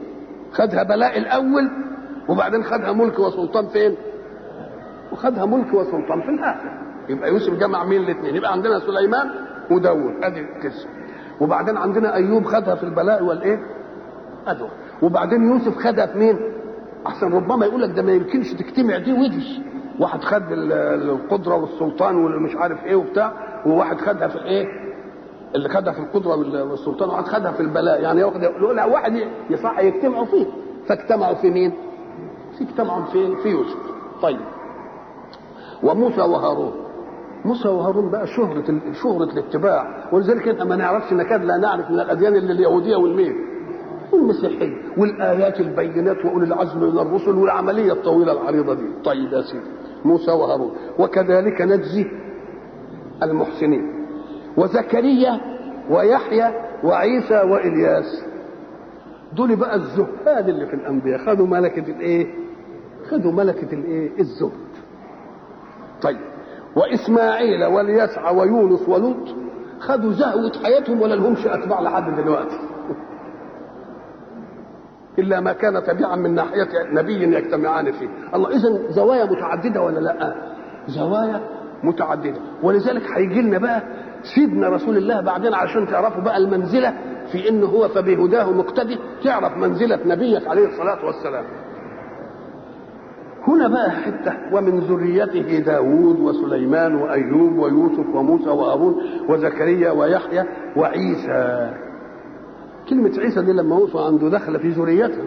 خدها 0.52 0.82
بلاء 0.82 1.18
الأول 1.18 1.70
وبعدين 2.28 2.64
خدها 2.64 2.92
ملك 2.92 3.18
وسلطان 3.18 3.66
فين؟ 3.66 3.96
وخدها 5.12 5.44
ملك 5.46 5.74
وسلطان 5.74 6.20
في 6.22 6.28
الآخر. 6.28 6.70
يبقى 7.08 7.28
يوسف 7.28 7.52
جمع 7.54 7.84
مين 7.84 8.02
الاثنين؟ 8.02 8.36
يبقى 8.36 8.52
عندنا 8.52 8.78
سليمان 8.78 9.30
وداود 9.70 10.14
أدي 10.24 10.46
قسم 10.64 10.88
وبعدين 11.40 11.76
عندنا 11.76 12.14
أيوب 12.14 12.44
خدها 12.44 12.74
في 12.74 12.82
البلاء 12.82 13.22
والإيه؟ 13.24 13.60
ادو 14.46 14.66
وبعدين 15.02 15.42
يوسف 15.50 15.76
خدها 15.78 16.06
في 16.06 16.18
مين؟ 16.18 16.38
احسن 17.06 17.32
ربما 17.32 17.66
يقول 17.66 17.82
لك 17.82 17.90
ده 17.96 18.02
ما 18.02 18.12
يمكنش 18.12 18.52
تجتمع 18.52 18.98
دي 18.98 19.12
ودي 19.12 19.62
واحد 20.00 20.24
خد 20.24 20.42
القدرة 20.52 21.54
والسلطان 21.54 22.16
والمش 22.16 22.56
عارف 22.56 22.84
إيه 22.84 22.94
وبتاع 22.96 23.32
وواحد 23.66 24.00
خدها 24.00 24.28
في 24.28 24.36
الايه 24.36 24.66
اللي 25.54 25.68
خدها 25.68 25.92
في 25.92 25.98
القدرة 26.00 26.62
والسلطان 26.70 27.08
وواحد 27.08 27.24
خدها 27.28 27.52
في 27.52 27.60
البلاء. 27.60 28.02
يعني 28.02 28.20
ياخد 28.20 28.42
يقول 28.42 28.80
واحد 28.80 29.12
يصح 29.50 29.78
يجتمعوا 29.78 30.24
فيه. 30.24 30.46
فاجتمعوا 30.86 31.34
في 31.34 31.50
مين؟ 31.50 31.72
اجتمعوا 32.60 33.04
فين؟ 33.04 33.36
في 33.36 33.48
يوسف 33.48 33.76
طيب. 34.22 34.40
وموسى 35.82 36.20
وهارون. 36.20 36.72
موسى 37.44 37.68
وهارون 37.68 38.10
بقى 38.10 38.26
شهرة 38.26 38.80
شهرة 39.02 39.24
الاتباع. 39.24 40.08
ولذلك 40.12 40.48
إحنا 40.48 40.64
ما 40.64 40.76
نعرفش 40.76 41.12
نكاد 41.12 41.44
لا 41.44 41.56
نعرف 41.56 41.90
من 41.90 42.00
الأديان 42.00 42.36
الا 42.36 42.52
اليهودية 42.52 42.96
والمين؟ 42.96 43.34
والمسيحية 44.12 44.76
والآيات 44.98 45.60
البينات 45.60 46.24
وأولي 46.24 46.46
العزم 46.46 46.80
من 46.80 46.98
الرسل 46.98 47.30
والعملية 47.38 47.92
الطويلة 47.92 48.32
العريضة 48.32 48.74
دي. 48.74 48.86
طيب 49.04 49.32
يا 49.32 49.42
سيدي. 49.42 49.64
موسى 50.04 50.30
وهارون. 50.30 50.70
وكذلك 50.98 51.62
نجزي 51.62 52.06
المحسنين. 53.22 54.06
وزكريا 54.56 55.40
ويحيى 55.90 56.52
وعيسى 56.84 57.34
وإلياس. 57.34 58.24
دول 59.32 59.56
بقى 59.56 59.74
الزهاد 59.76 60.48
اللي 60.48 60.66
في 60.66 60.74
الأنبياء. 60.74 61.18
خدوا 61.26 61.46
ملكة 61.46 61.90
الإيه؟ 61.90 62.26
خدوا 63.10 63.32
ملكة 63.32 63.72
الإيه؟ 63.74 64.18
الزهد 64.20 64.52
طيب. 66.02 66.20
وإسماعيل 66.76 67.64
واليسع 67.64 68.30
ويونس 68.30 68.88
ولوط 68.88 69.28
خدوا 69.80 70.12
زهوة 70.12 70.52
حياتهم 70.64 71.02
ولا 71.02 71.14
لهمش 71.14 71.46
أتباع 71.46 71.80
لحد 71.80 72.14
دلوقتي. 72.16 72.58
إلا 75.18 75.40
ما 75.40 75.52
كان 75.52 75.82
تبعا 75.82 76.16
من 76.16 76.34
ناحية 76.34 76.68
نبي 76.92 77.36
يجتمعان 77.36 77.92
فيه. 77.92 78.08
الله 78.34 78.48
اذا 78.48 78.88
زوايا 78.90 79.24
متعددة 79.24 79.82
ولا 79.82 80.00
لأ؟ 80.00 80.34
زوايا 80.86 81.40
متعددة. 81.82 82.40
ولذلك 82.62 83.02
هيجي 83.16 83.42
لنا 83.42 83.58
بقى 83.58 83.82
سيدنا 84.34 84.68
رسول 84.68 84.96
الله 84.96 85.20
بعدين 85.20 85.54
عشان 85.54 85.86
تعرفوا 85.86 86.22
بقى 86.22 86.36
المنزلة 86.36 86.94
في 87.32 87.48
انه 87.48 87.66
هو 87.66 87.88
فبهداه 87.88 88.50
مقتدي. 88.52 88.98
تعرف 89.24 89.56
منزلة 89.56 89.98
نبيك 90.06 90.46
عليه 90.48 90.66
الصلاة 90.66 91.04
والسلام. 91.06 91.44
هنا 93.48 93.68
بقى 93.68 93.90
حتة. 93.90 94.32
ومن 94.52 94.80
ذريته 94.80 95.58
داود 95.58 96.20
وسليمان 96.20 96.94
وأيوب 96.94 97.58
ويوسف 97.58 98.14
وموسى 98.14 98.48
وهارون 98.50 98.94
وزكريا 99.28 99.90
ويحيى 99.90 100.44
وعيسى. 100.76 101.70
كلمة 102.88 103.12
عيسى 103.18 103.42
دي 103.42 103.52
لما 103.52 103.76
وقفوا 103.76 104.00
عنده 104.00 104.28
دخل 104.28 104.58
في 104.58 104.68
ذريته 104.68 105.22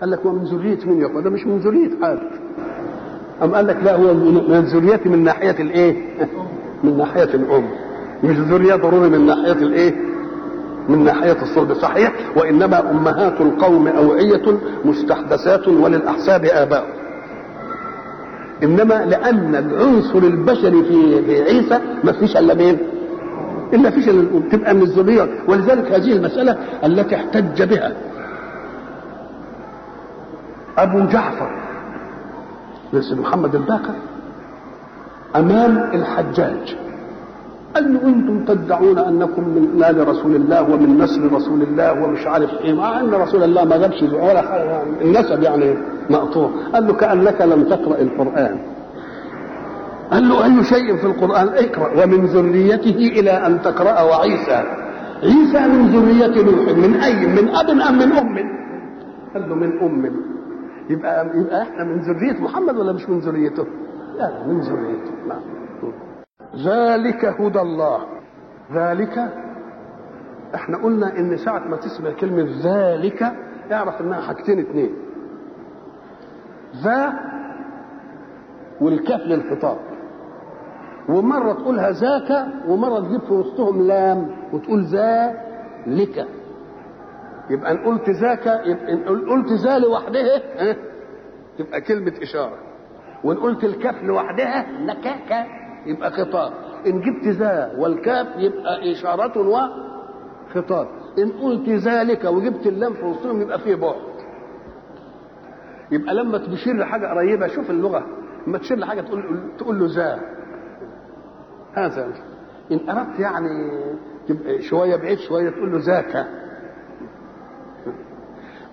قال 0.00 0.10
لك 0.10 0.26
ومن 0.26 0.44
ذرية 0.44 0.78
مين 0.86 1.00
يا 1.00 1.20
ده 1.20 1.30
مش 1.30 1.46
من 1.46 1.58
ذرية 1.58 1.90
حد 2.02 2.18
أم 3.42 3.54
قال 3.54 3.66
لك 3.66 3.76
لا 3.84 3.96
هو 3.96 4.14
من 4.48 4.60
ذريتي 4.60 5.08
من 5.08 5.24
ناحية 5.24 5.62
الإيه؟ 5.62 5.96
من 6.84 6.96
ناحية 6.98 7.34
الأم. 7.34 7.64
مش 8.24 8.36
ذرية 8.36 8.74
ضروري 8.74 9.08
من 9.08 9.26
ناحية 9.26 9.52
الإيه؟ 9.52 9.94
من 10.88 11.04
ناحية 11.04 11.42
الصلب. 11.42 11.72
صحيح؟ 11.72 12.12
وإنما 12.36 12.90
أمهات 12.90 13.40
القوم 13.40 13.88
أوعية 13.88 14.58
مستحدثات 14.84 15.68
وللأحساب 15.68 16.44
آباء 16.44 17.03
إنما 18.62 18.94
لأن 19.04 19.54
العنصر 19.54 20.18
البشري 20.18 20.84
في 20.84 21.42
عيسى 21.42 21.80
ما 22.04 22.12
فيش 22.12 22.36
إلا 22.36 22.54
مين؟ 22.54 22.78
إلا 23.72 23.90
فيش 23.90 24.04
تبقى 24.52 24.74
من 24.74 24.82
الذرية 24.82 25.28
ولذلك 25.48 25.92
هذه 25.92 26.12
المسألة 26.12 26.56
التي 26.84 27.16
احتج 27.16 27.62
بها. 27.62 27.92
أبو 30.78 31.00
جعفر 31.00 31.50
مثل 32.92 33.20
محمد 33.20 33.54
الباقر 33.54 33.94
أمام 35.36 35.90
الحجاج. 35.94 36.76
قال 37.74 37.94
له 37.94 38.08
أنتم 38.08 38.44
تدعون 38.44 38.98
أنكم 38.98 39.42
من 39.48 39.78
نال 39.78 40.08
رسول 40.08 40.36
الله 40.36 40.62
ومن 40.62 40.98
نسل 40.98 41.32
رسول 41.32 41.62
الله 41.62 42.02
ومش 42.02 42.26
عارف 42.26 42.50
إيه 42.60 42.74
مع 42.74 43.00
أن 43.00 43.14
رسول 43.14 43.42
الله 43.42 43.64
ما 43.64 43.76
جابش 43.76 44.02
ولا 44.02 44.42
النسب 45.02 45.42
يعني 45.42 45.74
مقطوع. 46.10 46.50
قال 46.74 46.86
له 46.86 46.92
كأنك 46.92 47.40
لم 47.40 47.62
تقرأ 47.64 47.98
القرآن. 48.00 48.58
قال 50.10 50.28
له 50.28 50.44
أي 50.44 50.64
شيء 50.64 50.96
في 50.96 51.04
القرآن؟ 51.04 51.48
اقرأ. 51.48 52.04
ومن 52.04 52.24
ذريته 52.26 52.96
إلى 53.20 53.30
أن 53.30 53.62
تقرأ 53.62 54.02
وعيسى 54.02 54.62
عيسى 55.22 55.60
من 55.68 55.86
ذرية 55.94 56.42
نوح. 56.44 56.76
من 56.76 56.94
أي؟ 56.94 57.26
من 57.26 57.48
أب 57.48 57.68
أم 57.70 57.98
من 57.98 58.12
أم؟ 58.12 58.36
قال 59.34 59.48
له 59.48 59.54
من 59.54 59.78
أم. 59.82 60.10
يبقى 60.90 61.26
يبقى 61.34 61.62
إحنا 61.62 61.84
من 61.84 61.98
ذرية 62.00 62.40
محمد 62.42 62.76
ولا 62.76 62.92
مش 62.92 63.08
من 63.08 63.18
ذريته؟ 63.18 63.66
لا 64.18 64.30
من 64.48 64.60
ذريته. 64.60 65.12
نعم. 65.28 65.53
ذلك 66.56 67.24
هدى 67.24 67.60
الله. 67.60 68.00
ذلك 68.72 69.18
إحنا 70.54 70.78
قلنا 70.78 71.18
إن 71.18 71.36
ساعة 71.36 71.58
ما 71.68 71.76
تسمع 71.76 72.10
كلمة 72.10 72.48
ذلك 72.64 73.22
اعرف 73.72 74.00
إنها 74.00 74.20
حاجتين 74.20 74.58
اتنين. 74.58 74.94
ذا 76.84 77.12
والكاف 78.80 79.20
للخطاب. 79.20 79.78
ومرة 81.08 81.52
تقولها 81.52 81.90
ذاك 81.90 82.46
ومرة 82.68 83.00
تجيب 83.00 83.20
في 83.20 83.32
وسطهم 83.32 83.86
لام 83.86 84.36
وتقول 84.52 84.84
ذلك 84.84 86.26
يبقى 87.50 87.72
إن 87.72 87.78
قلت 87.78 88.10
ذاك 88.10 88.46
يبقى 88.46 88.92
إن 88.92 89.28
قلت 89.28 89.52
ذا 89.52 89.78
لوحدها 89.78 90.42
تبقى 91.58 91.80
كلمة 91.80 92.12
إشارة. 92.22 92.58
وإن 93.24 93.36
قلت 93.36 93.64
الكاف 93.64 94.02
لوحدها 94.02 94.66
نكاكا 94.80 95.63
يبقى 95.86 96.10
خطاب. 96.10 96.52
إن 96.86 97.00
جبت 97.00 97.28
ذا 97.28 97.74
والكاف 97.78 98.26
يبقى 98.36 98.92
إشارة 98.92 99.48
وخطاب 99.48 100.88
إن 101.18 101.32
قلت 101.32 101.68
ذلك 101.68 102.24
وجبت 102.24 102.66
اللام 102.66 102.92
في 102.92 103.04
وسطهم 103.04 103.40
يبقى 103.40 103.58
فيه 103.58 103.74
بعد. 103.74 104.14
يبقى 105.90 106.14
لما 106.14 106.38
تشير 106.38 106.76
لحاجة 106.76 107.06
قريبة 107.06 107.46
شوف 107.46 107.70
اللغة. 107.70 108.06
لما 108.46 108.58
تشير 108.58 108.78
لحاجة 108.78 109.00
تقول 109.00 109.50
تقول 109.58 109.78
له 109.78 109.86
ذا. 109.96 110.20
هذا. 111.74 112.12
إن 112.72 112.90
أردت 112.90 113.20
يعني 113.20 113.70
تبقى 114.28 114.62
شوية 114.62 114.96
بعيد 114.96 115.18
شوية 115.18 115.50
تقول 115.50 115.72
له 115.72 115.78
ذاك. 115.86 116.26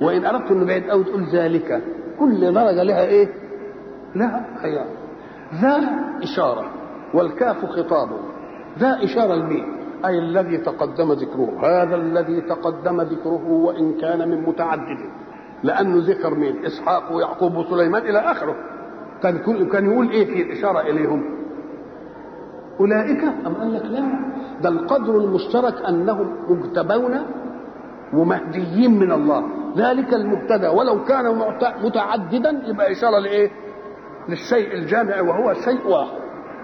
وإن 0.01 0.25
أردت 0.25 0.51
إنه 0.51 0.65
بعيد 0.65 0.89
قوي 0.89 1.03
تقول 1.03 1.23
ذلك. 1.33 1.83
كل 2.19 2.53
درجة 2.53 2.83
لها 2.83 3.05
إيه؟ 3.05 3.27
لها 4.15 4.57
خيار 4.61 4.87
ذا 5.61 5.79
إشارة. 6.23 6.80
والكاف 7.13 7.65
خطاب 7.65 8.09
ذا 8.79 9.03
إشارة 9.03 9.35
لمين؟ 9.35 9.65
أي 10.05 10.19
الذي 10.19 10.57
تقدم 10.57 11.11
ذكره. 11.11 11.49
هذا 11.63 11.95
الذي 11.95 12.41
تقدم 12.41 13.01
ذكره 13.01 13.51
وإن 13.51 13.93
كان 14.01 14.29
من 14.29 14.41
متعدد. 14.41 14.99
لأنه 15.63 15.97
ذكر 16.07 16.35
مين؟ 16.35 16.65
إسحاق 16.65 17.11
ويعقوب 17.15 17.55
وسليمان 17.55 18.01
إلى 18.01 18.19
آخره. 18.19 18.55
كان 19.23 19.37
كان 19.71 19.91
يقول 19.91 20.09
إيه 20.09 20.25
في 20.25 20.41
الإشارة 20.41 20.79
إليهم؟ 20.79 21.23
أولئك 22.79 23.23
أم 23.23 23.53
قال 23.53 23.73
لك 23.73 23.85
لا؟ 23.85 24.03
ده 24.61 24.69
القدر 24.69 25.17
المشترك 25.17 25.81
أنهم 25.89 26.35
مجتبون 26.49 27.19
ومهديين 28.13 28.99
من 28.99 29.11
الله. 29.11 29.43
ذلك 29.77 30.13
المبتدا. 30.13 30.69
ولو 30.69 31.03
كان 31.03 31.41
متعددا 31.83 32.61
يبقى 32.67 32.91
إشارة 32.91 33.19
لإيه؟ 33.19 33.51
للشيء 34.29 34.73
الجامع 34.73 35.21
وهو 35.21 35.53
شيء 35.53 35.87
واحد. 35.87 36.21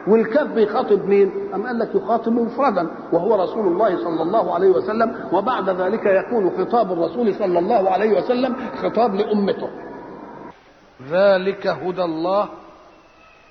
والكاف 0.08 0.48
بيخاطب 0.48 1.06
مين؟ 1.06 1.32
أم 1.54 1.68
قال 1.68 1.80
لك 1.80 1.96
يخاطب 1.96 2.32
مفردا 2.32 2.90
وهو 3.12 3.44
رسول 3.44 3.68
الله 3.68 3.98
صلى 3.98 4.22
الله 4.22 4.56
عليه 4.56 4.70
وسلم 4.70 5.30
وبعد 5.32 5.70
ذلك 5.70 6.06
يكون 6.06 6.58
خطاب 6.58 6.92
الرسول 6.92 7.36
صلى 7.36 7.60
الله 7.60 7.90
عليه 7.90 8.18
وسلم 8.18 8.56
خطاب 8.82 9.16
لأمته. 9.16 9.70
ذلك 11.10 11.68
هدى 11.68 12.04
الله 12.04 12.50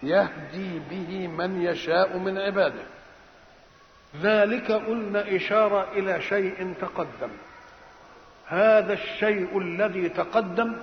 يهدي 0.02 0.80
به 0.90 1.28
من 1.28 1.62
يشاء 1.62 2.18
من 2.18 2.38
عباده. 2.38 2.82
ذلك 4.22 4.72
قلنا 4.72 5.36
إشارة 5.36 5.86
إلى 5.92 6.20
شيء 6.20 6.74
تقدم. 6.80 7.30
هذا 8.46 8.92
الشيء 8.92 9.58
الذي 9.58 10.08
تقدم 10.08 10.76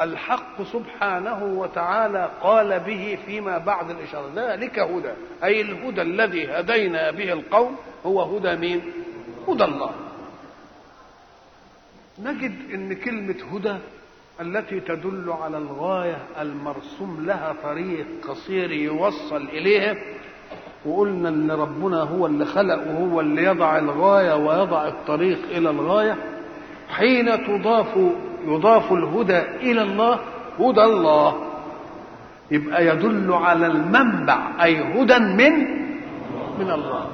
الحق 0.00 0.62
سبحانه 0.62 1.44
وتعالى 1.44 2.30
قال 2.42 2.80
به 2.80 3.18
فيما 3.26 3.58
بعد 3.58 3.90
الإشارة. 3.90 4.30
ذلك 4.36 4.78
هدى. 4.78 5.12
أي 5.44 5.60
الهدى 5.60 6.02
الذي 6.02 6.46
هدينا 6.46 7.10
به 7.10 7.32
القوم 7.32 7.76
هو 8.06 8.22
هدى 8.36 8.56
مين؟ 8.56 8.82
هدى 9.48 9.64
الله. 9.64 9.90
نجد 12.18 12.70
إن 12.74 12.94
كلمة 12.94 13.36
هدى 13.52 13.76
التي 14.40 14.80
تدل 14.80 15.34
على 15.42 15.58
الغاية 15.58 16.18
المرسوم 16.40 17.26
لها 17.26 17.54
طريق 17.62 18.06
قصير 18.28 18.70
يوصل 18.70 19.42
إليها 19.42 19.96
وقلنا 20.86 21.28
إن 21.28 21.50
ربنا 21.50 22.02
هو 22.02 22.26
اللي 22.26 22.44
خلق 22.44 22.86
وهو 22.86 23.20
اللي 23.20 23.44
يضع 23.44 23.78
الغاية 23.78 24.36
ويضع 24.36 24.88
الطريق 24.88 25.38
إلى 25.50 25.70
الغاية. 25.70 26.16
حين 26.88 27.46
تضاف 27.46 27.98
يضاف 28.46 28.92
الهدى 28.92 29.38
إلى 29.38 29.82
الله 29.82 30.18
هدى 30.60 30.82
الله. 30.82 31.36
يبقى 32.50 32.86
يدل 32.86 33.32
على 33.32 33.66
المنبع 33.66 34.38
أي 34.62 34.80
هدى 34.80 35.18
من 35.18 35.52
من 36.58 36.70
الله. 36.70 37.06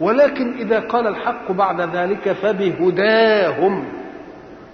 ولكن 0.00 0.52
إذا 0.58 0.80
قال 0.80 1.06
الحق 1.06 1.52
بعد 1.52 1.80
ذلك 1.80 2.32
فبهداهم. 2.32 3.84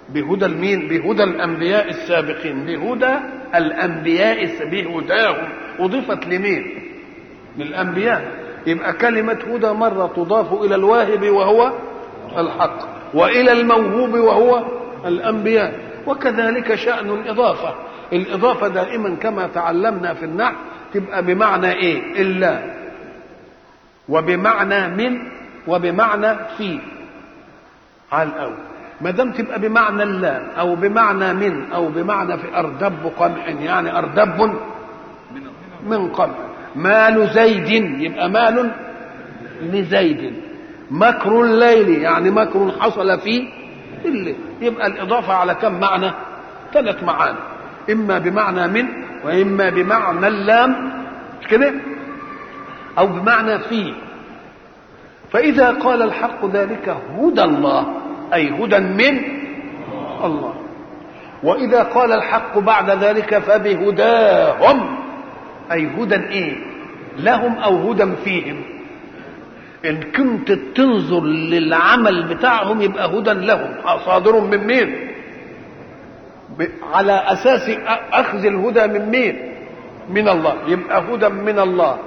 بهدى 0.09 0.45
المين؟ 0.45 0.87
بهدى 0.87 1.23
الأنبياء 1.23 1.89
السابقين. 1.89 2.65
بهدى 2.65 3.13
الأنبياء 3.55 4.65
بهداهم. 4.71 5.49
أضيفت 5.79 6.27
لمين؟ 6.27 6.63
للأنبياء. 7.57 8.45
يبقى 8.67 8.93
كلمة 8.93 9.37
هدى 9.53 9.67
مرة 9.67 10.07
تضاف 10.15 10.53
إلى 10.53 10.75
الواهب 10.75 11.29
وهو 11.29 11.71
الحق 12.37 12.77
وإلى 13.13 13.51
الموهوب 13.51 14.13
وهو 14.13 14.65
الأنبياء 15.05 15.79
وكذلك 16.07 16.75
شأن 16.75 17.09
الإضافة. 17.09 17.75
الإضافة 18.13 18.67
دائما 18.67 19.15
كما 19.15 19.47
تعلمنا 19.47 20.13
في 20.13 20.25
النحو 20.25 20.55
تبقى 20.93 21.23
بمعنى 21.23 21.71
إيه؟ 21.71 22.21
إلا. 22.21 22.59
وبمعنى 24.09 24.87
من؟ 24.87 25.17
وبمعنى 25.67 26.35
في. 26.57 26.79
على 28.11 28.29
الأول. 28.29 28.57
ما 29.01 29.11
دام 29.11 29.31
تبقى 29.31 29.59
بمعنى 29.59 30.03
اللام 30.03 30.47
أو 30.59 30.75
بمعنى 30.75 31.33
من 31.33 31.71
أو 31.71 31.87
بمعنى 31.87 32.37
في 32.37 32.59
أردب 32.59 33.11
قمح 33.17 33.47
يعني 33.47 33.97
أردب 33.97 34.55
من 35.87 36.09
قمح. 36.09 36.35
مال 36.75 37.29
زيد 37.33 37.69
يبقى 38.01 38.29
مال 38.29 38.71
لزيد. 39.61 40.33
مكر 40.91 41.41
الليل 41.41 41.89
يعني 41.89 42.31
مكر 42.31 42.71
حصل 42.79 43.19
في 43.19 43.47
الليل 44.07 44.35
يبقى 44.61 44.87
الإضافة 44.87 45.33
على 45.33 45.55
كم 45.55 45.79
معنى؟ 45.79 46.11
ثلاث 46.73 47.03
معاني. 47.03 47.37
إما 47.91 48.17
بمعنى 48.19 48.67
من 48.67 48.85
وإما 49.25 49.69
بمعنى 49.69 50.27
اللام. 50.27 50.91
مش 51.41 51.47
كده؟ 51.47 51.73
أو 52.97 53.07
بمعنى 53.07 53.59
في. 53.59 53.93
فإذا 55.31 55.71
قال 55.71 56.01
الحق 56.01 56.45
ذلك 56.45 56.97
هدى 57.19 57.43
الله 57.43 57.93
أي 58.33 58.49
هدى 58.49 58.79
من 58.79 59.21
الله. 60.23 60.53
وإذا 61.43 61.83
قال 61.83 62.11
الحق 62.11 62.57
بعد 62.57 62.89
ذلك 62.89 63.37
فبهداهم 63.37 64.97
أي 65.71 65.87
هدى 65.97 66.15
إيه؟ 66.15 66.57
لهم 67.17 67.57
أو 67.57 67.91
هدى 67.91 68.05
فيهم. 68.23 68.74
إن 69.85 69.99
كنت 70.11 70.51
تنظر 70.51 71.23
للعمل 71.23 72.23
بتاعهم 72.23 72.81
يبقى 72.81 73.07
هدى 73.07 73.33
لهم. 73.33 73.99
صادر 74.05 74.39
من 74.39 74.67
مين؟ 74.67 75.11
على 76.93 77.11
أساس 77.11 77.69
أخذ 78.11 78.45
الهدى 78.45 78.87
من 78.87 79.09
مين؟ 79.09 79.53
من 80.09 80.29
الله. 80.29 80.55
يبقى 80.67 81.01
هدى 81.01 81.29
من 81.29 81.59
الله. 81.59 81.97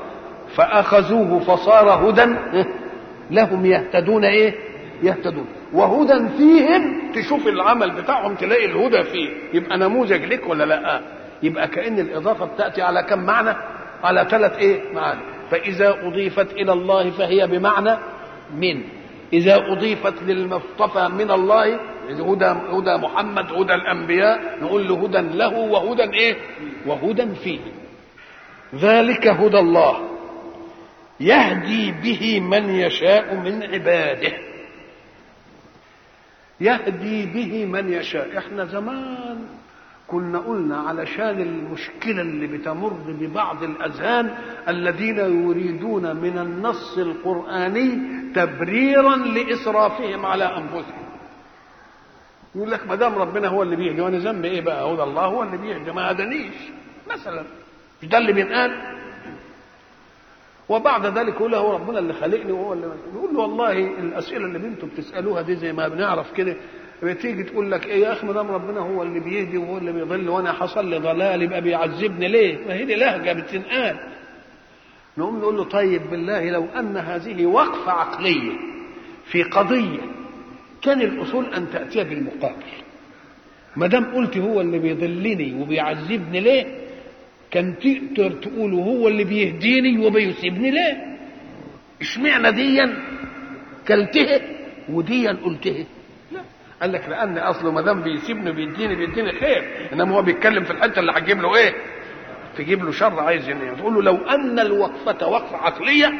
فأخذوه 0.54 1.38
فصار 1.38 2.10
هدى. 2.10 2.36
لهم 3.30 3.66
يهتدون 3.66 4.24
إيه؟ 4.24 4.54
يهتدون. 5.02 5.46
وهدى 5.72 6.28
فيهم 6.36 7.12
تشوف 7.14 7.46
العمل 7.46 7.90
بتاعهم 7.90 8.34
تلاقي 8.34 8.64
الهدى 8.64 9.02
فيه. 9.04 9.28
يبقى 9.52 9.78
نموذج 9.78 10.24
لك 10.24 10.48
ولا 10.48 10.64
لأ؟ 10.64 11.00
يبقى 11.42 11.68
كأن 11.68 11.98
الإضافة 11.98 12.44
بتأتي 12.44 12.82
على 12.82 13.02
كم 13.02 13.18
معنى؟ 13.18 13.56
على 14.04 14.26
ثلاث 14.30 14.58
إيه؟ 14.58 14.80
معاني. 14.94 15.37
فإذا 15.50 16.06
أضيفت 16.06 16.52
إلى 16.52 16.72
الله 16.72 17.10
فهي 17.10 17.46
بمعنى 17.46 17.96
من. 18.54 18.84
إذا 19.32 19.56
أضيفت 19.72 20.22
للمصطفى 20.22 21.08
من 21.08 21.30
الله 21.30 21.80
هدى 22.08 22.44
هدى 22.44 22.96
محمد 22.96 23.52
هدى 23.52 23.74
الأنبياء 23.74 24.58
نقول 24.62 24.88
له 24.88 25.04
هدى 25.04 25.36
له 25.36 25.58
وهدى 25.58 26.02
إيه؟ 26.02 26.36
وهدى 26.86 27.34
فيه. 27.34 27.60
ذلك 28.74 29.26
هدى 29.26 29.58
الله. 29.58 30.08
يهدي 31.20 31.92
به 31.92 32.40
من 32.40 32.70
يشاء 32.70 33.34
من 33.34 33.62
عباده. 33.62 34.32
يهدي 36.60 37.26
به 37.26 37.64
من 37.66 37.92
يشاء. 37.92 38.38
إحنا 38.38 38.64
زمان 38.64 39.38
كنا 40.08 40.38
قلنا 40.38 40.76
علشان 40.78 41.40
المشكلة 41.40 42.20
اللي 42.22 42.46
بتمر 42.46 42.92
ببعض 43.08 43.62
الأذهان 43.62 44.34
الذين 44.68 45.18
يريدون 45.18 46.16
من 46.16 46.38
النص 46.38 46.98
القرآني 46.98 47.98
تبريرا 48.34 49.16
لإسرافهم 49.16 50.26
على 50.26 50.44
أنفسهم. 50.44 51.08
يقول 52.54 52.70
لك 52.70 52.86
ما 52.88 52.94
دام 52.94 53.14
ربنا 53.14 53.48
هو 53.48 53.62
اللي 53.62 53.76
بيهدي 53.76 54.00
وأنا 54.00 54.18
ذنبي 54.18 54.48
إيه 54.48 54.60
بقى؟ 54.60 54.94
هدى 54.94 55.02
الله 55.02 55.24
هو 55.24 55.42
اللي 55.42 55.56
بيهدي 55.56 55.92
ما 55.92 56.10
هدانيش 56.10 56.54
مثلا 57.10 57.44
مش 58.02 58.08
ده 58.08 58.18
اللي 58.18 58.32
بينقال؟ 58.32 58.98
وبعد 60.68 61.06
ذلك 61.06 61.34
يقول 61.34 61.54
هو 61.54 61.72
ربنا 61.76 61.98
اللي 61.98 62.12
خلقني 62.12 62.52
وهو 62.52 62.72
اللي 62.72 62.86
يقول 63.14 63.34
له 63.34 63.40
والله 63.40 63.72
الأسئلة 63.78 64.44
اللي 64.44 64.68
أنتم 64.68 64.88
بتسألوها 64.88 65.42
دي 65.42 65.56
زي 65.56 65.72
ما 65.72 65.88
بنعرف 65.88 66.32
كده 66.32 66.56
بتيجي 67.02 67.42
تقول 67.42 67.70
لك 67.70 67.86
إيه 67.86 68.02
يا 68.02 68.12
أخي 68.12 68.26
ما 68.26 68.32
دام 68.32 68.50
ربنا 68.50 68.80
هو 68.80 69.02
اللي 69.02 69.20
بيهدي 69.20 69.58
وهو 69.58 69.78
اللي 69.78 69.92
بيضل 69.92 70.28
وأنا 70.28 70.52
حصل 70.52 70.90
لي 70.90 70.98
ضلال 70.98 71.42
يبقى 71.42 71.60
بيعذبني 71.60 72.28
ليه؟ 72.28 72.58
ما 72.66 72.74
هي 72.74 72.84
دي 72.84 72.94
لهجة 72.94 73.32
بتنقال 73.32 73.96
نقوم 75.18 75.38
نقول 75.38 75.56
له 75.56 75.64
طيب 75.64 76.10
بالله 76.10 76.50
لو 76.50 76.64
أن 76.78 76.96
هذه 76.96 77.46
وقفة 77.46 77.92
عقلية 77.92 78.52
في 79.24 79.42
قضية 79.42 79.98
كان 80.82 81.00
الأصول 81.02 81.54
أن 81.54 81.70
تاتي 81.70 82.04
بالمقابل 82.04 82.62
ما 83.76 83.86
دام 83.86 84.04
قلت 84.14 84.36
هو 84.36 84.60
اللي 84.60 84.78
بيضلني 84.78 85.62
وبيعذبني 85.62 86.40
ليه؟ 86.40 86.66
كان 87.50 87.74
تقدر 87.78 88.32
تقول 88.32 88.74
هو 88.74 89.08
اللي 89.08 89.24
بيهديني 89.24 90.06
وبيسيبني 90.06 90.70
ليه؟ 90.70 91.18
اشمعنى 92.00 92.52
ديا 92.52 92.96
كلته 93.88 94.40
وديا 94.88 95.32
قلته؟ 95.32 95.84
قال 96.82 96.92
لك 96.92 97.08
لأن 97.08 97.38
اصله 97.38 97.72
ما 97.72 97.80
دام 97.82 98.02
بيسيبني 98.02 98.52
بيديني 98.52 98.94
بيديني 98.94 99.32
خير 99.32 99.88
إنما 99.92 100.14
هو 100.16 100.22
بيتكلم 100.22 100.64
في 100.64 100.70
الحتة 100.70 101.00
اللي 101.00 101.12
هتجيب 101.12 101.42
له 101.42 101.56
إيه؟ 101.56 101.74
تجيب 102.56 102.84
له 102.84 102.90
شر 102.92 103.20
عايز 103.20 103.48
يعني 103.48 103.76
تقول 103.76 103.94
له 103.94 104.02
لو 104.02 104.16
أن 104.16 104.58
الوقفة 104.58 105.26
وقفة 105.28 105.56
عقلية 105.56 106.12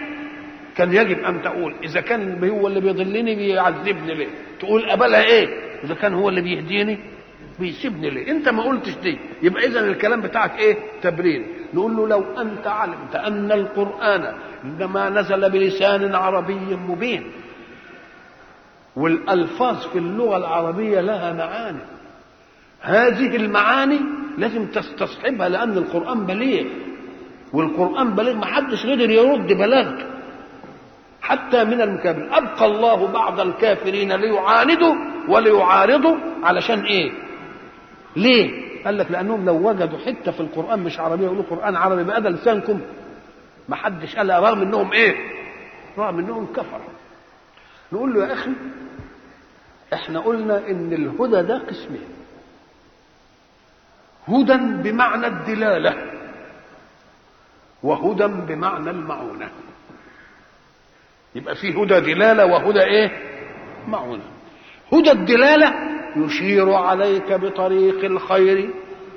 كان 0.77 0.93
يجب 0.95 1.19
أن 1.19 1.43
تقول 1.43 1.75
إذا 1.85 2.01
كان 2.01 2.45
هو 2.49 2.67
اللي 2.67 2.81
بيضلني 2.81 3.35
بيعذبني 3.35 4.15
ليه؟ 4.15 4.29
تقول 4.61 4.91
قبلها 4.91 5.23
إيه؟ 5.25 5.49
إذا 5.85 5.95
كان 5.95 6.15
هو 6.15 6.29
اللي 6.29 6.41
بيهديني 6.41 6.99
بيسيبني 7.61 8.11
ليه؟ 8.11 8.31
أنت 8.31 8.49
ما 8.49 8.63
قلتش 8.63 8.95
دي 9.03 9.19
يبقى 9.43 9.67
اذا 9.67 9.81
الكلام 9.81 10.21
بتاعك 10.21 10.59
إيه؟ 10.59 10.77
تبرير 11.03 11.47
نقول 11.75 11.97
له 11.97 12.09
لو 12.09 12.23
أنت 12.41 12.67
علمت 12.67 13.17
أن 13.17 13.53
القرآن 13.53 14.35
عندما 14.65 15.11
نزل 15.11 15.51
بلسان 15.51 16.15
عربي 16.15 16.77
مبين 16.89 17.31
والألفاظ 18.99 19.87
في 19.87 19.99
اللغة 19.99 20.37
العربية 20.37 21.01
لها 21.01 21.33
معاني. 21.33 21.81
هذه 22.81 23.37
المعاني 23.37 24.01
لازم 24.39 24.67
تستصحبها 24.67 25.49
لأن 25.49 25.79
القرآن 25.79 26.27
بليغ 26.27 26.67
والقرآن 27.53 28.15
بليغ 28.15 28.35
ما 28.37 28.47
حدش 28.47 28.87
قدر 28.87 29.11
يرد 29.11 29.47
بلاغته 29.53 30.07
حتى 31.23 31.65
من 31.65 31.81
المكابرين 31.81 32.33
أبقى 32.33 32.67
الله 32.67 33.07
بعض 33.07 33.41
الكافرين 33.41 34.13
ليعاندوا 34.13 34.95
وليعارضوا 35.29 36.17
علشان 36.43 36.81
إيه؟ 36.81 37.11
ليه؟ 38.17 38.69
قال 38.85 38.99
لك 38.99 39.11
لأنهم 39.11 39.45
لو 39.47 39.69
وجدوا 39.69 39.99
حتة 39.99 40.33
في 40.33 40.41
القرآن 40.41 40.81
مش 40.81 41.01
عربية 41.01 41.25
يقولوا 41.25 41.43
قرآن 41.51 41.77
عربي 41.77 42.05
بقى 42.05 42.23
ده 42.23 42.31
لسانكم. 42.31 42.81
ما 43.69 43.77
حدش 43.77 44.17
قال 44.17 44.31
رغم 44.31 44.63
إنهم 44.63 44.93
إيه؟ 44.93 45.15
رغم 45.99 46.19
إنهم 46.19 46.47
كفروا 46.47 46.98
نقول 47.93 48.15
له 48.15 48.27
يا 48.29 48.33
أخي 48.33 48.51
إحنا 49.95 50.21
قلنا 50.21 50.69
إن 50.71 50.93
الهدى 50.93 51.43
ده 51.49 51.59
قسمين. 51.59 52.09
هدى 54.29 54.57
بمعنى 54.91 55.27
الدلالة 55.27 55.95
وهدى 57.83 58.27
بمعنى 58.27 58.91
المعونة. 58.91 59.51
يبقى 61.35 61.55
في 61.55 61.69
هدى 61.73 62.01
دلالة 62.15 62.47
وهدى 62.47 62.81
إيه؟ 62.83 63.11
معونة. 63.89 64.23
هدى 64.93 65.11
الدلالة 65.13 65.75
يشير 66.17 66.73
عليك 66.73 67.33
بطريق 67.33 68.05
الخير 68.05 68.71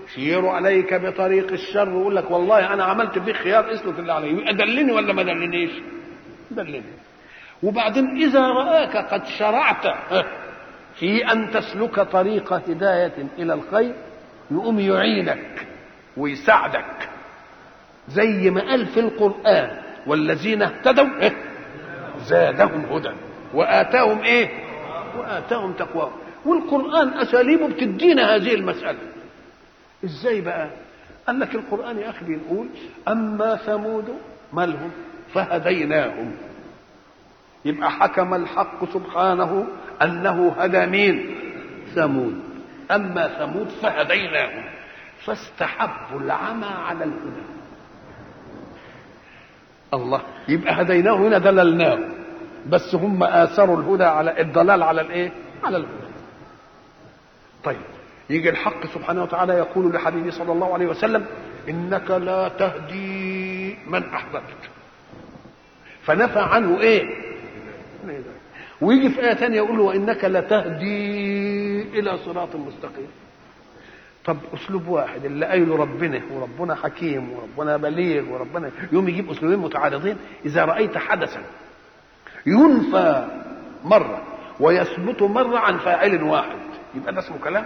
يشير 0.07 0.47
عليك 0.47 0.93
بطريق 0.93 1.51
الشر 1.51 1.89
ويقول 1.89 2.15
لك 2.15 2.31
والله 2.31 2.73
أنا 2.73 2.83
عملت 2.83 3.19
فيك 3.19 3.35
خيار 3.35 3.73
اسلك 3.73 3.99
اللي 3.99 4.13
عليه 4.13 4.31
يبقى 4.31 4.53
دلني 4.53 4.91
ولا 4.91 5.13
ما 5.13 5.23
دلنيش؟ 5.23 5.71
دلني. 6.51 6.83
وبعدين 7.63 8.05
إذا 8.21 8.39
رآك 8.47 8.97
قد 8.97 9.25
شرعت. 9.25 9.85
في 10.95 11.31
أن 11.31 11.51
تسلك 11.51 11.99
طريق 11.99 12.53
هداية 12.53 13.13
إلى 13.37 13.53
الخير 13.53 13.93
يقوم 14.51 14.79
يعينك 14.79 15.67
ويساعدك. 16.17 17.09
زي 18.09 18.49
ما 18.49 18.61
قال 18.61 18.87
في 18.87 18.99
القرآن 18.99 19.77
والذين 20.07 20.61
اهتدوا 20.61 21.29
زادهم 22.25 22.85
هدى. 22.85 23.11
وآتاهم 23.53 24.21
إيه؟ 24.21 24.49
وآتاهم 25.17 25.73
تقواهم. 25.73 26.11
والقرآن 26.45 27.13
أساليبه 27.13 27.67
بتدينا 27.67 28.35
هذه 28.35 28.53
المسألة. 28.55 28.99
إزاي 30.05 30.41
بقى؟ 30.41 30.69
قال 31.27 31.39
لك 31.39 31.55
القرآن 31.55 31.99
يا 31.99 32.09
أخي 32.09 32.25
بنقول 32.25 32.67
أما 33.07 33.55
ثمود 33.55 34.17
مالهم 34.53 34.91
فهديناهم. 35.33 36.35
يبقى 37.65 37.91
حكم 37.91 38.33
الحق 38.33 38.93
سبحانه 38.93 39.67
أنه 40.01 40.55
هدى 40.57 40.85
مين 40.85 41.35
ثمود. 41.95 42.41
أما 42.91 43.27
ثمود 43.27 43.67
فهديناهم. 43.67 44.63
فاستحبوا 45.25 46.19
العمى 46.19 46.65
على 46.65 47.03
الهدى. 47.03 47.43
الله. 49.93 50.21
يبقى 50.47 50.81
هديناه 50.81 51.13
هنا 51.15 51.37
دللناه 51.37 51.99
بس 52.67 52.95
هم 52.95 53.23
آثروا 53.23 53.77
الهدى 53.77 54.03
على 54.03 54.41
الضلال 54.41 54.83
على 54.83 55.01
الإيه؟ 55.01 55.31
على 55.63 55.77
الهدى. 55.77 56.11
طيب. 57.63 57.81
يجي 58.29 58.49
الحق 58.49 58.85
سبحانه 58.85 59.23
وتعالى 59.23 59.53
يقول 59.53 59.93
لحبيبه 59.93 60.31
صلى 60.31 60.51
الله 60.51 60.73
عليه 60.73 60.85
وسلم 60.85 61.25
إنك 61.69 62.11
لا 62.11 62.47
تهدي 62.47 63.77
من 63.87 64.03
أحببت. 64.13 64.69
فنفى 66.03 66.39
عنه 66.39 66.79
إيه؟ 66.79 67.30
ويجي 68.81 69.09
في 69.09 69.21
آية 69.21 69.33
ثانية 69.33 69.57
يقول 69.57 69.77
له 69.77 69.83
وإنك 69.83 70.25
لتهدي 70.25 71.81
إلى 71.99 72.17
صراط 72.17 72.55
مستقيم. 72.55 73.07
طب 74.25 74.37
أسلوب 74.53 74.87
واحد 74.87 75.25
اللي 75.25 75.45
قايله 75.45 75.75
ربنا 75.75 76.21
وربنا 76.31 76.75
حكيم 76.75 77.31
وربنا 77.31 77.77
بليغ 77.77 78.29
وربنا 78.33 78.71
يوم 78.91 79.07
يجيب 79.09 79.29
أسلوبين 79.31 79.59
متعارضين 79.59 80.17
إذا 80.45 80.65
رأيت 80.65 80.97
حدثا 80.97 81.41
ينفى 82.45 83.27
مرة 83.83 84.21
ويثبت 84.59 85.21
مرة 85.21 85.57
عن 85.59 85.77
فاعل 85.77 86.23
واحد. 86.23 86.57
يبقى 86.95 87.13
ده 87.13 87.19
اسمه 87.19 87.37
كلام؟ 87.37 87.65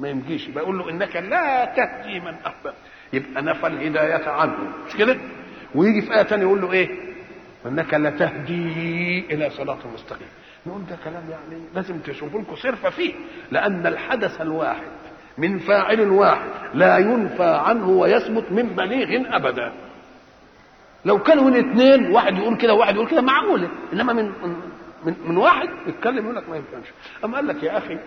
ما 0.00 0.08
يمجيش. 0.08 0.48
يبقى 0.48 0.64
يقول 0.64 0.78
له 0.78 0.90
إنك 0.90 1.16
لا 1.16 1.64
تهدي 1.64 2.20
من 2.20 2.34
أحببت. 2.46 2.74
يبقى 3.12 3.42
نفى 3.42 3.66
الهداية 3.66 4.28
عنه. 4.28 4.58
مش 4.86 4.96
كده؟ 4.96 5.16
ويجي 5.74 6.02
في 6.02 6.14
آية 6.14 6.22
ثانية 6.22 6.42
يقول 6.44 6.60
له 6.60 6.72
إيه؟ 6.72 7.11
أنك 7.66 7.94
لتهدي 7.94 9.24
إلى 9.34 9.50
صراط 9.50 9.86
مستقيم. 9.94 10.28
نقول 10.66 10.86
ده 10.86 10.98
كلام 11.04 11.30
يعني 11.30 11.62
لازم 11.74 11.98
تشوفوا 11.98 12.40
لكم 12.40 12.56
صرفه 12.56 12.90
فيه. 12.90 13.14
لأن 13.50 13.86
الحدث 13.86 14.40
الواحد 14.40 14.90
من 15.38 15.58
فاعل 15.58 16.00
واحد 16.00 16.48
لا 16.74 16.98
ينفى 16.98 17.44
عنه 17.64 17.88
ويثبت 17.88 18.52
من 18.52 18.62
بليغ 18.62 19.36
أبدا. 19.36 19.72
لو 21.04 21.18
كانوا 21.18 21.44
من 21.44 21.56
اثنين 21.56 22.12
واحد 22.12 22.36
يقول 22.38 22.56
كده 22.56 22.74
وواحد 22.74 22.94
يقول 22.94 23.08
كده 23.08 23.20
معقولة. 23.20 23.70
إنما 23.92 24.12
من 24.12 24.32
من, 25.04 25.14
من 25.26 25.36
واحد 25.36 25.68
يتكلم 25.86 26.24
يقول 26.24 26.36
لك 26.36 26.48
ما 26.48 26.56
ينفعش. 26.56 26.92
أما 27.24 27.36
قال 27.36 27.46
لك 27.46 27.62
يا 27.62 27.78
أخي 27.78 27.98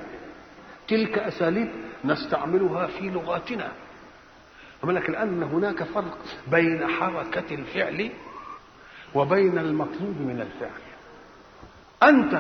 تلك 0.88 1.18
أساليب 1.18 1.68
نستعملها 2.06 2.88
في 2.88 3.10
لغاتنا. 3.10 3.72
أما 4.84 4.92
لك 4.92 5.10
لأن 5.10 5.44
هناك 5.44 5.84
فرق 5.84 6.18
بين 6.52 6.88
حركة 6.88 7.56
الفعل 7.56 8.10
وبين 9.16 9.58
المطلوب 9.58 10.16
من 10.20 10.42
الفعل. 10.42 10.82
أنت 12.04 12.40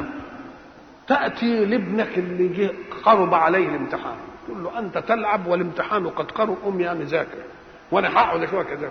تأتي 1.07 1.65
لابنك 1.65 2.17
اللي 2.17 2.47
جه 2.47 2.71
قرب 3.03 3.33
عليه 3.33 3.67
الامتحان. 3.69 4.17
تقول 4.47 4.63
له 4.63 4.79
أنت 4.79 4.97
تلعب 4.97 5.47
والامتحان 5.47 6.07
قد 6.09 6.31
قرب 6.31 6.57
قوم 6.63 6.81
يا 6.81 6.93
مذاكر 6.93 7.43
وأنا 7.91 8.09
هقعد 8.13 8.43
اشوفك 8.43 8.67
كذا 8.67 8.89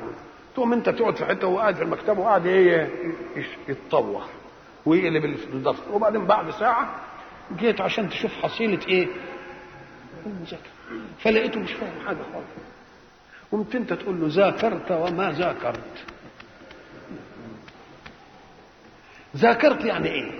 تقوم 0.55 0.73
أنت 0.73 0.89
تقعد 0.89 1.16
في 1.16 1.24
حتة 1.24 1.47
وقاعد 1.47 1.74
في 1.74 1.82
المكتب 1.82 2.19
وقاعد 2.19 2.47
إيه 2.47 2.90
يتطوح 3.69 4.24
ويقلب 4.86 5.24
الدفتر 5.24 5.93
وبعدين 5.93 6.24
بعد 6.27 6.51
ساعة 6.51 6.94
جيت 7.56 7.81
عشان 7.81 8.09
تشوف 8.09 8.32
حصيلة 8.43 8.81
إيه. 8.89 9.06
المذاكره 10.27 10.59
فلقيته 11.19 11.61
مش 11.61 11.73
فاهم 11.73 12.06
حاجة 12.06 12.16
خالص. 12.32 12.47
قمت 13.52 13.74
أنت 13.74 13.93
تقول 13.93 14.20
له 14.20 14.27
ذاكرت 14.31 14.90
وما 14.93 15.31
ذاكرت. 15.32 16.05
ذاكرت 19.36 19.85
يعني 19.85 20.09
إيه؟ 20.09 20.31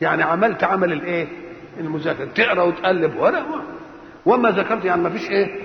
يعني 0.00 0.22
عملت 0.22 0.64
عمل 0.64 0.92
الإيه؟ 0.92 1.26
المذاكرة. 1.80 2.24
تقرأ 2.24 2.62
وتقلب 2.62 3.16
ورق 3.16 3.46
وما 4.26 4.50
ذكرت 4.50 4.84
يعني 4.84 5.02
ما 5.02 5.10
فيش 5.10 5.30
إيه؟ 5.30 5.60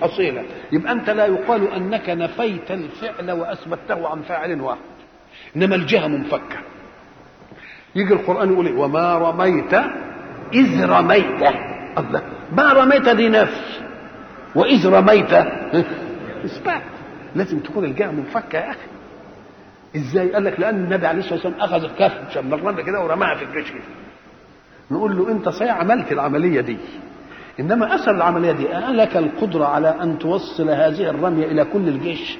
حصيله 0.00 0.44
يبقى 0.72 0.92
أنت 0.92 1.10
لا 1.10 1.26
يقال 1.26 1.72
أنك 1.72 2.10
نفيت 2.10 2.70
الفعل 2.70 3.30
وأثبته 3.30 4.08
عن 4.08 4.22
فاعل 4.22 4.60
واحد. 4.60 4.78
إنما 5.56 5.74
الجهة 5.74 6.06
منفكة. 6.06 6.58
يجي 7.94 8.14
القرآن 8.14 8.52
يقول 8.52 8.66
إيه؟ 8.66 8.76
وما 8.76 9.18
رميت 9.18 9.74
إذ 10.52 10.86
رميت. 10.86 11.42
الله. 11.98 12.22
ما 12.52 12.72
رميت 12.72 13.08
دي 13.08 13.28
نفس 13.28 13.80
وإذ 14.54 14.88
رميت. 14.88 15.32
إثبات. 16.44 16.82
لازم 17.34 17.58
تكون 17.58 17.84
الجهة 17.84 18.10
منفكة 18.10 18.58
يا 18.58 18.70
أخي. 18.70 18.97
إزاي؟ 19.96 20.32
قال 20.32 20.44
لك 20.44 20.60
لأن 20.60 20.84
النبي 20.84 21.06
عليه 21.06 21.18
الصلاة 21.18 21.34
والسلام 21.34 21.60
أخذ 21.60 21.84
الكف 21.84 22.34
شمرنا 22.34 22.82
كده 22.82 23.00
ورماها 23.04 23.34
في 23.34 23.44
الجيش 23.44 23.70
كده. 23.70 23.80
نقول 24.90 25.16
له 25.16 25.30
أنت 25.32 25.48
صحيح 25.48 25.76
عملت 25.76 26.12
العملية 26.12 26.60
دي. 26.60 26.76
إنما 27.60 27.94
أثر 27.94 28.10
العملية 28.10 28.52
دي 28.52 28.68
لك 28.68 29.16
القدرة 29.16 29.64
على 29.64 29.88
أن 30.02 30.18
توصل 30.18 30.70
هذه 30.70 31.10
الرمية 31.10 31.46
إلى 31.46 31.64
كل 31.64 31.88
الجيش؟ 31.88 32.38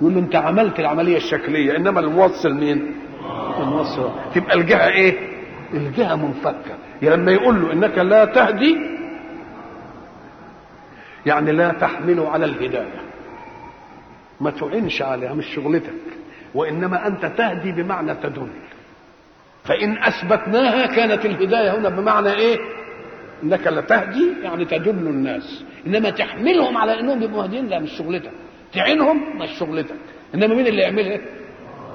يقول 0.00 0.14
له 0.14 0.20
أنت 0.20 0.36
عملت 0.36 0.80
العملية 0.80 1.16
الشكلية 1.16 1.76
إنما 1.76 2.00
الموصل 2.00 2.54
مين؟ 2.54 2.94
الموصل. 3.60 4.10
تبقى 4.34 4.54
الجهة 4.54 4.88
إيه؟ 4.88 5.18
الجهة 5.74 6.14
منفكة. 6.16 6.74
يعني 7.02 7.16
لما 7.16 7.32
يقول 7.32 7.62
له 7.62 7.72
إنك 7.72 7.98
لا 7.98 8.24
تهدي 8.24 8.76
يعني 11.26 11.52
لا 11.52 11.72
تحمل 11.72 12.20
على 12.20 12.44
الهداية. 12.44 13.00
ما 14.40 14.50
تعينش 14.50 15.02
عليها 15.02 15.34
مش 15.34 15.46
شغلتك. 15.54 16.19
وإنما 16.54 17.06
أنت 17.06 17.26
تهدي 17.26 17.72
بمعنى 17.72 18.14
تدل. 18.14 18.48
فإن 19.64 19.98
أثبتناها 20.02 20.86
كانت 20.86 21.26
الهداية 21.26 21.78
هنا 21.78 21.88
بمعنى 21.88 22.32
إيه؟ 22.32 22.58
إنك 23.42 23.66
لا 23.66 23.80
تهدي 23.80 24.32
يعني 24.42 24.64
تدل 24.64 24.90
الناس. 25.06 25.64
إنما 25.86 26.10
تحملهم 26.10 26.76
على 26.76 27.00
إنهم 27.00 27.22
يبقوا 27.22 27.44
هادين 27.44 27.66
لا 27.66 27.78
مش 27.78 27.92
شغلتك. 27.92 28.30
تعينهم 28.72 29.38
مش 29.38 29.50
شغلتك. 29.58 29.96
إنما 30.34 30.54
مين 30.54 30.66
اللي 30.66 30.82
يعملها؟ 30.82 31.20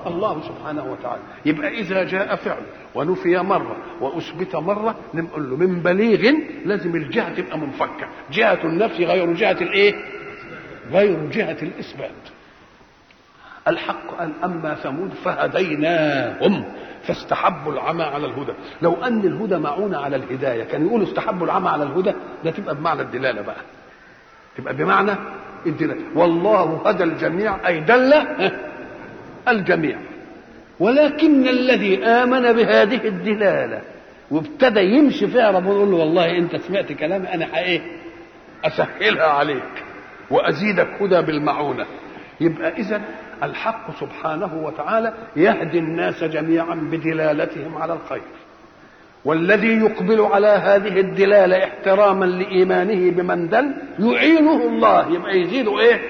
الله 0.08 0.42
سبحانه 0.42 0.92
وتعالى. 0.92 1.22
يبقى 1.46 1.68
إذا 1.68 2.04
جاء 2.04 2.36
فعل 2.36 2.62
ونفي 2.96 3.38
مرة 3.38 3.78
وأثبت 4.02 4.56
مرة 4.56 4.96
نقول 5.14 5.50
له 5.50 5.56
من 5.58 5.80
بليغ 5.80 6.34
لازم 6.66 6.96
الجهة 6.96 7.34
تبقى 7.34 7.58
منفكة. 7.58 8.08
جهة 8.32 8.60
النفي 8.64 9.06
غير 9.06 9.34
جهة 9.34 9.58
الإيه؟ 9.62 9.94
غير 10.92 11.30
جهة 11.32 11.58
الإثبات. 11.62 12.12
الحق 13.68 14.18
قال 14.20 14.32
أما 14.44 14.76
ثمود 14.76 15.14
فهديناهم 15.14 16.64
فاستحبوا 17.04 17.74
العمى 17.74 18.04
على 18.04 18.26
الهدى. 18.26 18.52
لو 18.82 18.94
أن 19.04 19.20
الهدى 19.20 19.58
معونة 19.58 19.98
على 19.98 20.16
الهداية 20.16 20.64
كان 20.64 20.86
يقولوا 20.86 21.08
استحبوا 21.08 21.46
العمى 21.46 21.70
على 21.70 21.84
الهدى 21.84 22.14
ده 22.44 22.52
تبقى 22.52 22.76
بمعنى 22.76 23.02
الدلالة 23.02 23.42
بقى. 23.42 23.62
تبقى 24.58 24.74
بمعنى 24.76 25.12
الدلالة. 25.66 26.02
والله 26.16 26.82
هدى 26.86 27.04
الجميع 27.04 27.68
أي 27.68 27.80
دل 27.80 28.14
الجميع. 29.54 29.98
ولكن 30.80 31.48
الذي 31.48 32.06
آمن 32.06 32.54
بهذه 32.54 33.08
الدلالة 33.08 33.82
وابتدى 34.32 34.80
يمشي 34.80 35.28
فيها 35.28 35.52
ربنا 35.52 35.74
يقول 35.74 35.92
له 35.92 35.98
والله 35.98 36.38
أنت 36.38 36.56
سمعت 36.56 36.92
كلامي 36.92 37.34
أنا 37.34 37.60
إيه؟ 37.60 37.82
أسهلها 38.66 39.28
عليك 39.28 39.84
وأزيدك 40.30 40.88
هدى 41.02 41.22
بالمعونة. 41.22 41.86
يبقى 42.42 42.72
إذا 42.78 43.02
الحق 43.44 44.00
سبحانه 44.00 44.62
وتعالى 44.64 45.14
يهدي 45.36 45.80
الناس 45.80 46.24
جميعا 46.24 46.76
بدلالتهم 46.76 47.78
على 47.78 47.94
الخير. 47.94 48.22
والذي 49.26 49.78
يقبل 49.80 50.22
على 50.22 50.48
هذه 50.48 51.00
الدلالة 51.00 51.64
احتراما 51.64 52.26
لإيمانه 52.26 53.12
بمن 53.12 53.50
دل 53.50 53.76
يعينه 54.00 54.64
الله. 54.64 55.08
يبقى 55.08 55.40
يزيده 55.40 55.80
إيه؟ 55.80 56.02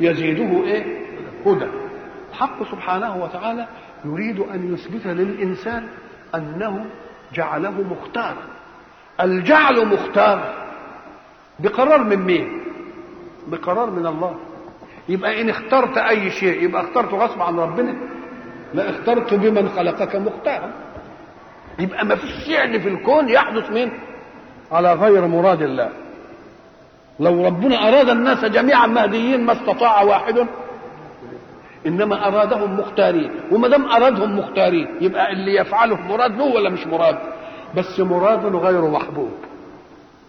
يزيده 0.00 0.64
إيه؟ 0.64 0.84
هدى. 1.46 1.66
الحق 2.30 2.70
سبحانه 2.70 3.22
وتعالى 3.22 3.66
يريد 4.04 4.40
أن 4.40 4.74
يثبت 4.74 5.06
للإنسان 5.06 5.86
أنه 6.34 6.86
جعله 7.34 7.70
مختارا. 7.70 8.42
الجعل 9.20 9.86
مختار 9.86 10.54
بقرار 11.58 12.04
من 12.04 12.16
مين؟ 12.16 12.60
بقرار 13.46 13.90
من 13.90 14.06
الله. 14.06 14.36
يبقى 15.10 15.40
إن 15.40 15.48
اخترت 15.48 15.98
أي 15.98 16.30
شيء 16.30 16.62
يبقى 16.62 16.82
اخترته 16.82 17.16
غصب 17.16 17.42
عن 17.42 17.58
ربنا. 17.58 17.94
لا 18.74 18.90
اخترت 18.90 19.34
بمن 19.34 19.68
خلقك 19.68 20.16
مختارا. 20.16 20.70
يبقى 21.78 22.04
ما 22.04 22.14
فيش 22.16 22.30
شيء 22.44 22.78
في 22.78 22.88
الكون 22.88 23.28
يحدث 23.28 23.70
من 23.70 23.90
على 24.72 24.92
غير 24.92 25.26
مراد 25.26 25.62
الله. 25.62 25.90
لو 27.20 27.46
ربنا 27.46 27.88
أراد 27.88 28.08
الناس 28.08 28.44
جميعا 28.44 28.86
مهديين 28.86 29.44
ما 29.44 29.52
استطاع 29.52 30.02
واحد 30.02 30.46
إنما 31.86 32.28
أرادهم 32.28 32.80
مختارين. 32.80 33.30
وما 33.52 33.68
دام 33.68 33.90
أرادهم 33.90 34.38
مختارين 34.38 34.88
يبقى 35.00 35.32
اللي 35.32 35.54
يفعله 35.54 35.96
مراد 36.08 36.36
له 36.38 36.44
ولا 36.44 36.70
مش 36.70 36.86
مراد؟ 36.86 37.18
بس 37.76 38.00
مراد 38.00 38.56
غير 38.56 38.82
محبوب. 38.90 39.30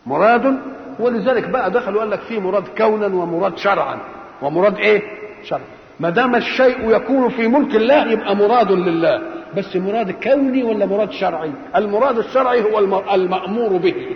مراد 0.05 0.59
ولذلك 0.99 1.49
بقى 1.49 1.71
دخلوا 1.71 1.99
قال 1.99 2.09
لك 2.09 2.19
في 2.19 2.39
مراد 2.39 2.67
كونا 2.77 3.05
ومراد 3.05 3.57
شرعا. 3.57 3.97
ومراد 4.41 4.77
إيه؟ 4.77 5.01
شرعا 5.43 5.61
ما 5.99 6.09
دام 6.09 6.35
الشيء 6.35 6.95
يكون 6.95 7.29
في 7.29 7.47
ملك 7.47 7.75
الله 7.75 8.11
يبقى 8.11 8.35
مراد 8.35 8.71
لله. 8.71 9.21
بس 9.57 9.75
مراد 9.75 10.11
كوني 10.11 10.63
ولا 10.63 10.85
مراد 10.85 11.11
شرعي؟ 11.11 11.51
المراد 11.75 12.17
الشرعي 12.17 12.61
هو 12.61 12.79
المأمور 13.13 13.77
به. 13.77 14.15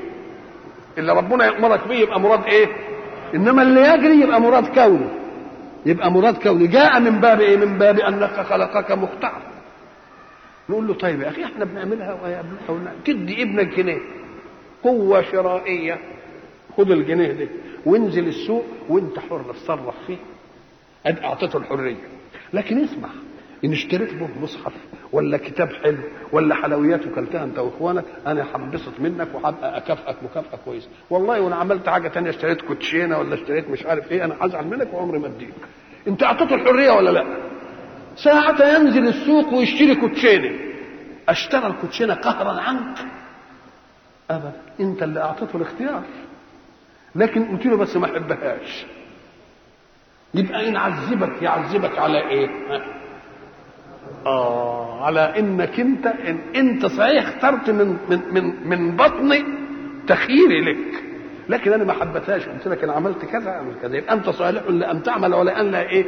اللي 0.98 1.14
ربنا 1.14 1.46
يأمرك 1.46 1.88
به 1.88 1.96
يبقى 1.96 2.20
مراد 2.20 2.44
إيه؟ 2.46 2.68
إنما 3.36 3.62
اللي 3.62 3.82
يجري 3.82 4.22
يبقى 4.22 4.42
مراد 4.42 4.68
كوني. 4.68 5.08
يبقى 5.86 6.12
مراد 6.12 6.38
كوني. 6.38 6.68
جاء 6.68 7.00
من 7.00 7.20
باب 7.22 7.42
إيه؟ 7.42 7.58
من 7.58 7.78
باب 7.78 8.00
أنك 8.00 8.46
خلقك 8.50 8.92
مختار. 8.92 9.42
نقول 10.70 10.88
له 10.88 10.94
طيب 10.94 11.22
يا 11.22 11.30
أخي 11.30 11.44
إحنا 11.44 11.66
بنعملها 11.66 12.18
تدي 13.06 13.44
ابنك 13.44 13.68
جنيه. 13.78 14.00
قوة 14.84 15.22
شرائية. 15.22 15.98
خد 16.78 16.92
الجنيه 16.92 17.32
ده 17.32 17.48
وانزل 17.86 18.28
السوق 18.28 18.66
وانت 18.90 19.20
حر 19.20 19.54
تصرف 19.54 19.96
فيه. 20.08 20.18
اد 21.06 21.20
أعطيته 21.20 21.58
الحرية. 21.58 21.96
لكن 22.54 22.84
اسمع 22.84 23.10
إن 23.66 23.72
اشتريت 23.72 24.14
به 24.14 24.28
مصحف 24.42 24.74
ولا 25.12 25.38
كتاب 25.38 25.70
حلو 25.84 25.98
ولا 26.32 26.56
حلويات 26.56 27.08
وكلتها 27.08 27.44
أنت 27.44 27.60
وإخوانك 27.60 28.04
أنا 28.28 28.46
هنبسط 28.56 29.00
منك 29.00 29.28
وهبقى 29.34 29.78
أكافئك 29.78 30.16
مكافأة 30.24 30.60
كويسة. 30.66 30.88
والله 31.10 31.42
وأنا 31.42 31.56
عملت 31.56 31.90
حاجة 31.90 32.08
تانية 32.08 32.30
اشتريت 32.30 32.62
كوتشينة 32.62 33.20
ولا 33.20 33.34
اشتريت 33.34 33.70
مش 33.70 33.86
عارف 33.86 34.12
إيه 34.12 34.26
أنا 34.26 34.36
هزعل 34.42 34.68
منك 34.68 34.94
وعمري 34.94 35.20
ما 35.20 35.28
أديك. 35.28 35.50
أنت 36.08 36.24
أعطيته 36.24 36.56
الحرية 36.56 36.92
ولا 36.92 37.10
لأ؟ 37.10 37.26
ساعة 38.16 38.76
ينزل 38.76 39.08
السوق 39.08 39.54
ويشتري 39.54 39.96
كوتشينة. 39.96 40.52
أشترى 41.30 41.68
الكوتشينة 41.68 42.14
قهرا 42.14 42.62
عنك؟ 42.62 42.98
ابدا. 44.32 44.52
أنت 44.80 45.04
اللي 45.04 45.22
أعطيته 45.22 45.58
الاختيار. 45.58 46.04
لكن 47.16 47.46
قلت 47.46 47.66
له 47.66 47.78
بس 47.78 47.98
ما 47.98 48.06
أحبهاش. 48.06 48.86
يبقى 50.34 50.68
ان 50.70 50.78
عذبك 50.78 51.42
يعذبك 51.42 52.00
على 52.00 52.30
إيه؟ 52.30 52.50
آه 54.26 55.06
على 55.06 55.40
إنك 55.40 55.80
أنت 55.80 56.06
إن 56.08 56.40
أنت 56.56 56.86
صحيح 56.86 57.28
اخترت 57.28 57.70
من 57.70 57.98
من 58.10 58.22
من 58.34 58.70
من 58.70 58.96
بطني 58.96 59.46
تخييري 60.08 60.62
لك. 60.62 61.04
لكن 61.50 61.74
أنا 61.74 61.84
ما 61.84 61.94
حبتهاش 61.94 62.46
قلت 62.48 62.68
لك 62.68 62.84
أنا 62.84 62.94
عملت 62.94 63.26
كذا 63.26 63.50
أعمل 63.50 63.76
كذا. 63.82 63.98
يبقى 63.98 64.14
أنت 64.14 64.30
صالح 64.30 64.64
لأن 64.70 65.04
تعمل 65.04 65.34
ولا 65.34 65.62
أن 65.62 65.72
لا 65.72 65.90
إيه؟ 65.90 66.06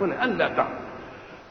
ولا 0.00 0.24
أن 0.24 0.38
لا 0.38 0.48
تعمل. 0.48 0.78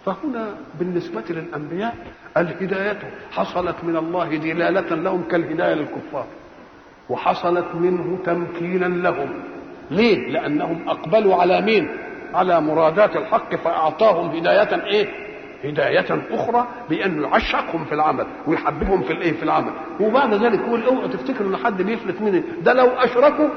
فهنا 0.06 0.56
بالنسبة 0.80 1.24
للأنبياء 1.30 1.96
الهداية 2.38 3.00
حصلت 3.32 3.76
من 3.84 3.96
الله 3.98 4.36
دلالة 4.38 4.96
لهم 4.96 5.24
كالهداية 5.24 5.74
للكفار. 5.74 6.28
وحصلت 7.10 7.66
منه 7.76 8.18
تمكينا 8.26 8.86
لهم. 8.86 9.30
ليه 9.92 10.30
لأنهم 10.32 10.90
أقبلوا 10.90 11.36
على 11.36 11.62
مين؟ 11.62 11.88
على 12.34 12.62
مرادات 12.62 13.16
الحق 13.16 13.56
فأعطاهم 13.56 14.30
هداية 14.38 14.84
إيه؟ 14.86 15.08
هداية 15.64 16.22
أخرى 16.32 16.68
بأنه 16.90 17.28
يعشقهم 17.28 17.86
في 17.86 17.96
العمل 17.96 18.26
ويحببهم 18.48 19.02
في 19.04 19.14
الإيه؟ 19.14 19.32
في 19.34 19.44
العمل. 19.44 19.72
وبعد 20.00 20.34
ذلك 20.34 20.60
يقول 20.60 20.84
اوعوا 20.84 21.08
تفتكروا 21.08 21.50
إن 21.50 21.58
حد 21.58 21.82
بيفلت 21.82 22.22
مني؟ 22.22 22.44
ده 22.62 22.74
لو 22.74 22.88
أشركوا 22.88 23.50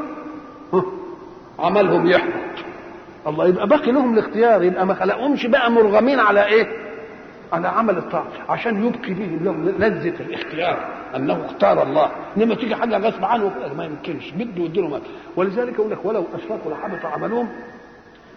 عملهم 1.59 2.07
يحبط. 2.07 2.33
الله 3.27 3.49
يبقى 3.49 3.67
باقي 3.69 3.93
لهم 3.93 4.15
الاختيار 4.19 4.63
يبقى 4.63 4.87
ما 4.87 4.95
خلقهمش 4.95 5.47
بقى 5.47 5.71
مرغمين 5.71 6.21
على 6.21 6.47
إيه؟ 6.47 6.67
على 7.53 7.69
عمل 7.69 7.97
الطاعة. 7.97 8.27
عشان 8.49 8.87
يبقي 8.87 9.15
به 9.15 9.39
لهم 9.45 9.69
لذة 9.69 10.21
الاختيار. 10.21 11.02
أنه 11.17 11.45
اختار 11.47 11.83
الله. 11.83 12.11
إنما 12.37 12.55
تيجي 12.55 12.75
حاجة 12.75 12.99
غصب 12.99 13.25
عنه 13.25 13.53
ما 13.77 13.85
يمكنش. 13.85 14.31
بده 14.31 14.65
يديله 14.65 14.89
مال. 14.89 15.01
ولذلك 15.37 15.75
يقول 15.75 15.91
لك 15.91 16.05
ولو 16.05 16.25
أشركوا 16.35 16.73
لحبط 16.73 17.05
عملهم 17.05 17.49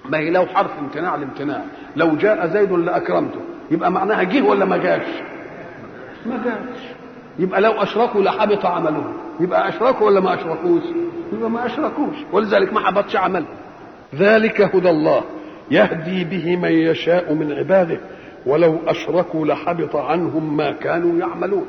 ما 0.09 0.17
هي 0.17 0.29
لو 0.29 0.45
حرف 0.45 0.79
امتناع 0.79 1.15
الامتناع. 1.15 1.61
لو 1.95 2.15
جاء 2.15 2.47
زيد 2.47 2.71
لأكرمته. 2.71 3.39
يبقى 3.71 3.91
معناها 3.91 4.23
جه 4.23 4.41
ولا 4.41 4.65
ما 4.65 4.77
جاش؟ 4.77 5.07
ما 6.25 6.43
جاش. 6.45 6.79
يبقى 7.39 7.61
لو 7.61 7.71
أشركوا 7.71 8.21
لحبط 8.21 8.65
عملهم. 8.65 9.13
يبقى 9.39 9.69
أشركوا 9.69 10.07
ولا 10.07 10.19
ما 10.19 10.33
أشركوش؟ 10.33 10.83
يبقى 11.33 11.49
ما 11.49 11.65
أشركوش. 11.65 12.15
ولذلك 12.31 12.73
ما 12.73 12.79
حبطش 12.79 13.15
عمل. 13.15 13.45
ذلك 14.15 14.61
هدى 14.61 14.89
الله. 14.89 15.23
يهدي 15.71 16.23
به 16.23 16.55
من 16.55 16.71
يشاء 16.71 17.33
من 17.33 17.51
عباده. 17.53 17.99
ولو 18.45 18.79
أشركوا 18.87 19.45
لحبط 19.45 19.95
عنهم 19.95 20.57
ما 20.57 20.71
كانوا 20.71 21.19
يعملون. 21.19 21.65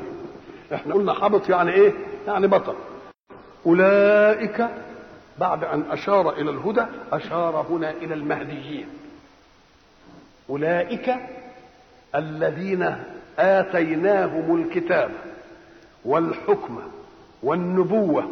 إحنا 0.73 0.93
قلنا 0.93 1.13
حبط 1.13 1.49
يعني 1.49 1.71
إيه؟ 1.71 1.93
يعني 2.27 2.47
بطل. 2.47 2.75
أولئك 3.65 4.67
بعد 5.39 5.63
أن 5.63 5.83
أشار 5.91 6.29
إلى 6.33 6.49
الهدى 6.51 6.85
أشار 7.11 7.65
هنا 7.69 7.91
إلى 7.91 8.13
المهديين. 8.13 8.87
أولئك 10.49 11.15
الذين 12.15 12.95
آتيناهم 13.39 14.61
الكتاب 14.61 15.11
والحكم 16.05 16.79
والنبوة. 17.43 18.23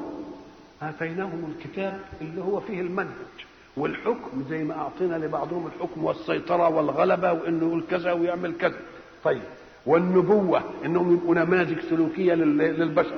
آتيناهم 0.82 1.53
الكتاب 1.57 1.99
اللي 2.22 2.41
هو 2.41 2.60
فيه 2.60 2.82
المنهج 2.82 3.45
والحكم 3.78 4.45
زي 4.49 4.64
ما 4.64 4.74
أعطينا 4.78 5.16
لبعضهم 5.16 5.68
الحكم 5.76 6.03
والسيطرة 6.03 6.70
والغلبة 6.70 7.32
وإنه 7.32 7.68
يقول 7.68 7.84
كذا 7.90 8.12
ويعمل 8.12 8.57
كذا. 8.57 8.80
طيب. 9.24 9.41
والنبوة 9.86 10.64
إنهم 10.86 11.14
يبقوا 11.14 11.36
نماذج 11.36 11.80
سلوكية 11.80 12.34
للبشر. 12.34 13.18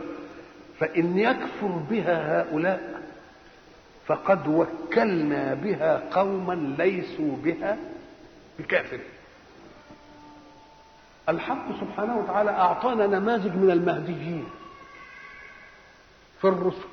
فإن 0.80 1.18
يكفر 1.18 1.68
بها 1.68 2.42
هؤلاء 2.42 3.02
فقد 4.06 4.48
وكلنا 4.48 5.54
بها 5.54 6.04
قوما 6.12 6.76
ليسوا 6.78 7.38
بها 7.44 7.78
بكافر. 8.60 9.00
الحق 11.30 11.66
سبحانه 11.82 12.18
وتعالى 12.18 12.52
أعطانا 12.52 13.08
نماذج 13.08 13.56
من 13.56 13.72
المهديين 13.72 14.46
في 16.42 16.48
الرسل 16.48 16.88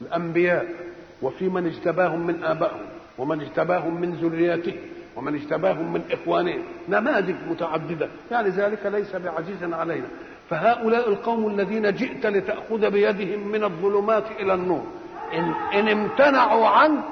الأنبياء 0.00 0.66
وفي 1.22 1.48
من 1.48 1.66
اجتباهم 1.66 2.26
من 2.26 2.44
آبائهم 2.44 2.86
ومن 3.18 3.40
اجتباهم 3.40 4.00
من 4.00 4.14
ذرياتهم. 4.14 4.93
ومن 5.16 5.34
اجتباهم 5.34 5.92
من 5.92 6.02
إخوانهم. 6.12 6.62
نماذج 6.88 7.34
متعددة. 7.50 8.08
يعني 8.30 8.48
ذلك 8.48 8.86
ليس 8.86 9.16
بعزيز 9.16 9.64
علينا. 9.72 10.06
فهؤلاء 10.50 11.08
القوم 11.08 11.46
الذين 11.46 11.92
جئت 11.92 12.26
لتأخذ 12.26 12.90
بيدهم 12.90 13.48
من 13.48 13.64
الظلمات 13.64 14.24
إلى 14.40 14.54
النور. 14.54 14.84
إن, 15.34 15.52
إن 15.74 15.88
امتنعوا 15.88 16.66
عنك 16.68 17.04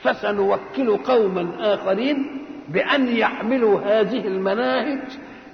فسنوكل 0.00 0.96
قوما 0.96 1.74
آخرين 1.74 2.44
بأن 2.68 3.08
يحملوا 3.08 3.80
هذه 3.80 4.26
المناهج 4.26 4.98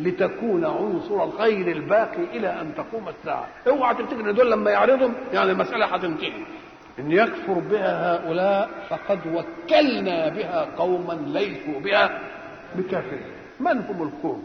لتكون 0.01 0.64
عنصر 0.64 1.24
الخير 1.24 1.76
الباقي 1.76 2.22
إلى 2.32 2.48
أن 2.60 2.74
تقوم 2.76 3.09
الساعة. 3.09 3.46
اوعى 3.68 3.94
تفتكر 3.94 4.20
إن 4.20 4.34
دول 4.34 4.51
لما 4.51 4.70
يعرضهم 4.70 5.14
يعني 5.32 5.51
المسألة 5.52 5.86
هتنتهي 5.86 6.32
إن 6.99 7.12
يكفر 7.12 7.53
بها 7.53 8.15
هؤلاء 8.16 8.71
فقد 8.91 9.19
وكلنا 9.27 10.29
بها 10.29 10.69
قوما 10.79 11.12
ليسوا 11.27 11.81
بها 11.81 12.21
بكافرين 12.77 13.27
من 13.61 13.79
هم 13.81 14.03
القوم 14.03 14.43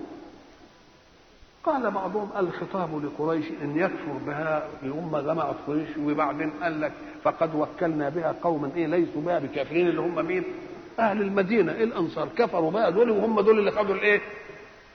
قال 1.63 1.91
بعضهم 1.91 2.29
الخطاب 2.39 3.05
لقريش 3.05 3.45
إن 3.63 3.77
يكفر 3.77 4.11
بها 4.27 4.67
هم 4.83 5.17
جماعة 5.17 5.55
قريش 5.67 5.89
وبعدين 5.97 6.49
قال 6.63 6.81
لك 6.81 6.91
فقد 7.23 7.55
وكلنا 7.55 8.09
بها 8.09 8.35
قوما 8.43 8.71
إيه 8.75 8.87
ليسوا 8.87 9.21
بها 9.21 9.39
بكافرين 9.39 9.87
اللي 9.87 10.01
هم 10.01 10.25
مين؟ 10.25 10.43
أهل 10.99 11.21
المدينة 11.21 11.71
الأنصار 11.71 12.27
كفروا 12.37 12.71
بها 12.71 12.89
دول 12.89 13.09
وهم 13.09 13.41
دول 13.41 13.59
اللي 13.59 13.71
خدوا 13.71 13.95
الإيه؟ 13.95 14.21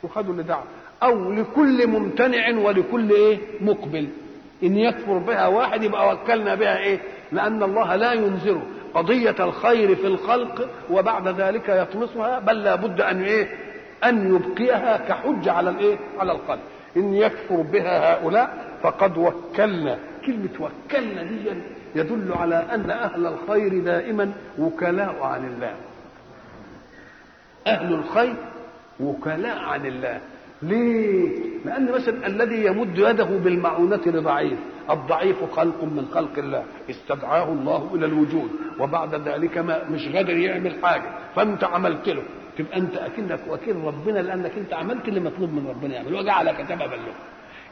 وخدوا 0.02 0.32
اللي 0.32 0.42
دعوا 0.42 0.64
أو 1.02 1.32
لكل 1.32 1.86
ممتنع 1.86 2.58
ولكل 2.58 3.10
إيه؟ 3.12 3.38
مقبل 3.60 4.08
إن 4.64 4.76
يكفر 4.76 5.18
بها 5.18 5.46
واحد 5.46 5.82
يبقى 5.82 6.14
وكلنا 6.14 6.54
بها 6.54 6.78
إيه؟ 6.78 6.98
لأن 7.32 7.62
الله 7.62 7.96
لا 7.96 8.12
ينذر 8.12 8.62
قضية 8.94 9.34
الخير 9.40 9.96
في 9.96 10.06
الخلق 10.06 10.68
وبعد 10.90 11.28
ذلك 11.28 11.68
يطمسها 11.68 12.38
بل 12.38 12.62
لا 12.62 12.74
بد 12.74 13.00
أن 13.00 13.22
إيه؟ 13.22 13.48
أن 14.04 14.34
يبقيها 14.36 14.96
كحجة 14.96 15.52
على 15.52 15.70
الإيه؟ 15.70 15.96
على 16.18 16.32
القلب 16.32 16.60
إن 16.96 17.14
يكفر 17.14 17.56
بها 17.56 18.14
هؤلاء 18.14 18.64
فقد 18.82 19.16
وكلنا 19.18 19.98
كلمة 20.26 20.48
وكلنا 20.60 21.22
دي 21.22 21.50
يدل 21.94 22.32
على 22.32 22.66
أن 22.74 22.90
أهل 22.90 23.26
الخير 23.26 23.78
دائما 23.84 24.32
وكلاء 24.58 25.16
عن 25.22 25.44
الله 25.46 25.74
أهل 27.66 27.92
الخير 27.94 28.34
وكلاء 29.00 29.58
عن 29.58 29.86
الله 29.86 30.20
ليه؟ 30.68 31.28
لأن 31.64 31.92
مثلا 31.92 32.26
الذي 32.26 32.64
يمد 32.64 32.98
يده 32.98 33.24
بالمعونة 33.24 34.00
لضعيف. 34.06 34.58
الضعيف 34.90 35.44
خلق 35.44 35.84
من 35.84 36.06
خلق 36.14 36.38
الله. 36.38 36.62
استدعاه 36.90 37.52
الله 37.52 37.90
إلى 37.94 38.06
الوجود. 38.06 38.50
وبعد 38.80 39.14
ذلك 39.28 39.58
ما 39.58 39.84
مش 39.90 40.08
قادر 40.08 40.36
يعمل 40.36 40.74
حاجة. 40.82 41.10
فأنت 41.36 41.64
عملت 41.64 42.08
له. 42.08 42.22
تبقى 42.58 42.78
أنت 42.78 42.96
أكنك 42.96 43.40
وكيل 43.50 43.76
ربنا 43.84 44.18
لأنك 44.18 44.52
أنت 44.58 44.74
عملت 44.74 45.08
اللي 45.08 45.20
مطلوب 45.20 45.50
من 45.52 45.66
ربنا 45.68 45.94
يعمل. 45.94 46.14
وجعلك 46.14 46.64
سببا 46.68 46.94
له 46.94 47.14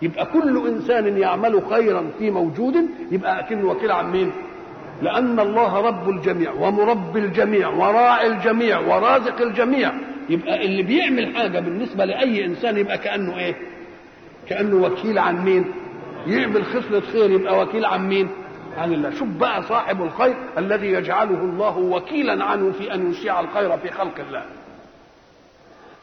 يبقى 0.02 0.26
كل 0.26 0.66
إنسان 0.68 1.18
يعمل 1.18 1.62
خيرا 1.70 2.10
في 2.18 2.30
موجود 2.30 2.74
يبقى 3.10 3.40
اكنه 3.40 3.68
وكيل 3.70 3.90
عن 3.92 4.10
مين؟ 4.12 4.32
لأن 5.02 5.40
الله 5.40 5.80
رب 5.80 6.10
الجميع 6.10 6.52
ومربي 6.52 7.18
الجميع 7.18 7.68
وراعي 7.68 8.26
الجميع 8.26 8.78
ورازق 8.80 9.40
الجميع. 9.40 9.92
يبقى 10.28 10.64
اللي 10.66 10.82
بيعمل 10.82 11.36
حاجة 11.36 11.60
بالنسبة 11.60 12.04
لأي 12.04 12.44
إنسان 12.44 12.76
يبقى 12.76 12.98
كأنه 12.98 13.38
إيه؟ 13.38 13.54
كأنه 14.48 14.76
وكيل 14.86 15.18
عن 15.18 15.44
مين؟ 15.44 15.64
يعمل 16.26 16.64
خصلة 16.64 17.00
خير 17.00 17.30
يبقى 17.30 17.62
وكيل 17.62 17.84
عن 17.84 18.08
مين؟ 18.08 18.28
عن 18.78 18.92
الله. 18.92 19.10
شوف 19.10 19.28
بقى 19.28 19.62
صاحب 19.62 20.02
الخير 20.02 20.34
الذي 20.58 20.86
يجعله 20.86 21.38
الله 21.44 21.78
وكيلا 21.78 22.44
عنه 22.44 22.72
في 22.72 22.94
أن 22.94 23.10
يشيع 23.10 23.40
الخير 23.40 23.78
في 23.78 23.90
خلق 23.90 24.18
الله. 24.28 24.44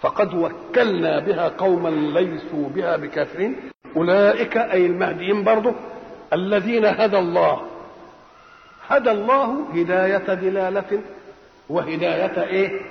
فقد 0.01 0.33
وكلنا 0.33 1.19
بها 1.19 1.47
قوما 1.47 1.89
ليسوا 1.89 2.69
بها 2.69 2.97
بكافرين. 2.97 3.55
أولئك 3.95 4.57
أي 4.57 4.85
المهديين 4.85 5.43
برضه 5.43 5.73
الذين 6.33 6.85
هدى 6.85 7.17
الله. 7.19 7.61
هدى 8.87 9.11
الله 9.11 9.65
هداية 9.73 10.33
دلالة 10.33 11.01
وهداية 11.69 12.43
إيه؟ 12.43 12.81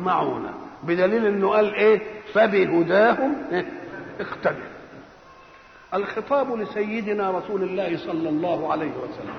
معونة. 0.00 0.54
بدليل 0.82 1.26
إنه 1.26 1.48
قال 1.48 1.74
إيه؟ 1.74 2.00
فبهداهم 2.34 3.34
إيه؟ 3.52 3.66
اقتدى. 4.20 4.64
الخطاب 5.94 6.56
لسيدنا 6.60 7.30
رسول 7.30 7.62
الله 7.62 7.96
صلى 7.96 8.28
الله 8.28 8.72
عليه 8.72 8.90
وسلم. 8.90 9.34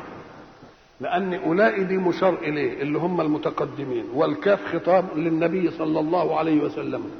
لأن 1.01 1.33
أولئك 1.33 1.79
دي 1.79 1.97
مشار 1.97 2.33
إليه 2.33 2.81
اللي 2.81 2.97
هم 2.97 3.21
المتقدمين. 3.21 4.05
والكاف 4.13 4.65
خطاب 4.75 5.05
للنبي 5.17 5.71
صلى 5.71 5.99
الله 5.99 6.39
عليه 6.39 6.61
وسلم. 6.61 7.11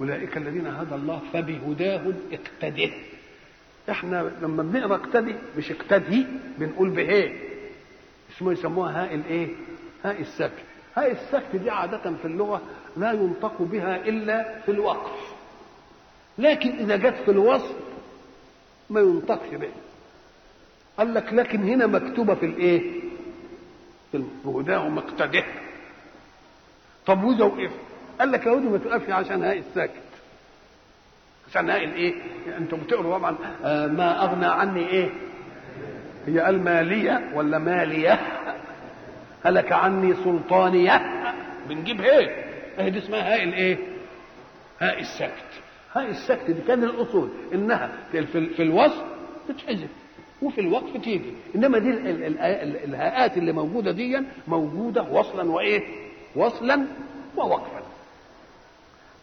أولئك 0.00 0.36
الذين 0.36 0.66
هدى 0.66 0.94
الله 0.94 1.20
فبهداهم 1.32 2.14
اقتده 2.32 2.90
إحنا 3.90 4.30
لما 4.42 4.62
بنقرأ 4.62 4.94
اقتدي 4.94 5.34
مش 5.58 5.70
اقتدي 5.72 6.26
بنقول 6.58 6.90
بإيه؟ 6.90 7.32
اسمه 8.36 8.52
يسموها 8.52 9.04
هاء 9.04 9.14
الإيه؟ 9.14 9.48
هاء 10.04 10.20
السكت. 10.20 10.64
هاء 10.96 11.10
السكت 11.12 11.56
دي 11.56 11.70
عادة 11.70 11.98
في 11.98 12.24
اللغة 12.24 12.60
لا 12.96 13.12
ينطق 13.12 13.62
بها 13.62 13.96
إلا 13.96 14.60
في 14.60 14.70
الوقف 14.70 15.32
لكن 16.38 16.70
إذا 16.70 16.96
جت 16.96 17.16
في 17.24 17.30
الوصف 17.30 17.76
ما 18.90 19.00
ينطقش 19.00 19.48
بها 19.54 19.70
قال 20.98 21.14
لك 21.14 21.32
لكن 21.32 21.62
هنا 21.68 21.86
مكتوبة 21.86 22.34
في 22.34 22.46
الإيه؟ 22.46 23.00
في 24.12 24.24
هداه 24.44 24.88
مقتده 24.88 25.44
طب 27.06 27.24
وإذا 27.24 27.44
وقف 27.44 27.70
قال 28.20 28.32
لك 28.32 28.46
يا 28.46 28.54
ما 28.54 28.78
تقفش 28.78 29.10
عشان 29.10 29.42
هاء 29.42 29.58
الساكت 29.58 30.02
عشان 31.50 31.70
هاء 31.70 31.84
الإيه؟ 31.84 32.14
أنتم 32.58 32.76
بتقروا 32.76 33.18
طبعا 33.18 33.36
آه 33.64 33.86
ما 33.86 34.24
أغنى 34.24 34.46
عني 34.46 34.88
إيه؟ 34.88 35.10
هي 36.26 36.40
قال 36.40 36.64
مالية 36.64 37.30
ولا 37.34 37.58
مالية 37.58 38.20
هلك 39.44 39.72
عني 39.72 40.14
سلطانية 40.14 41.02
بنجيب 41.68 42.00
إيه 42.00 42.44
اهي 42.78 42.90
دي 42.90 42.98
اسمها 42.98 43.34
هاء 43.34 43.42
الايه؟ 43.44 43.78
هاء 44.80 45.00
السكت. 45.00 45.62
هاء 45.94 46.10
السكت 46.10 46.50
دي 46.50 46.60
كان 46.68 46.84
الأصول. 46.84 47.30
إنها 47.54 47.92
في, 48.12 48.62
الوصف 48.62 49.02
تتحذف 49.48 49.88
وفي 50.42 50.60
الوقف 50.60 50.96
تيجي. 50.96 51.32
إنما 51.54 51.78
دي 51.78 51.90
ال 51.90 52.06
ال 52.24 52.38
ال 52.38 52.76
الهاءات 52.84 53.38
اللي 53.38 53.52
موجودة 53.52 53.92
دي 53.92 54.20
موجودة 54.48 55.02
وصلا 55.02 55.50
وإيه؟ 55.50 55.80
وصلا 56.36 56.86
ووقفا. 57.36 57.82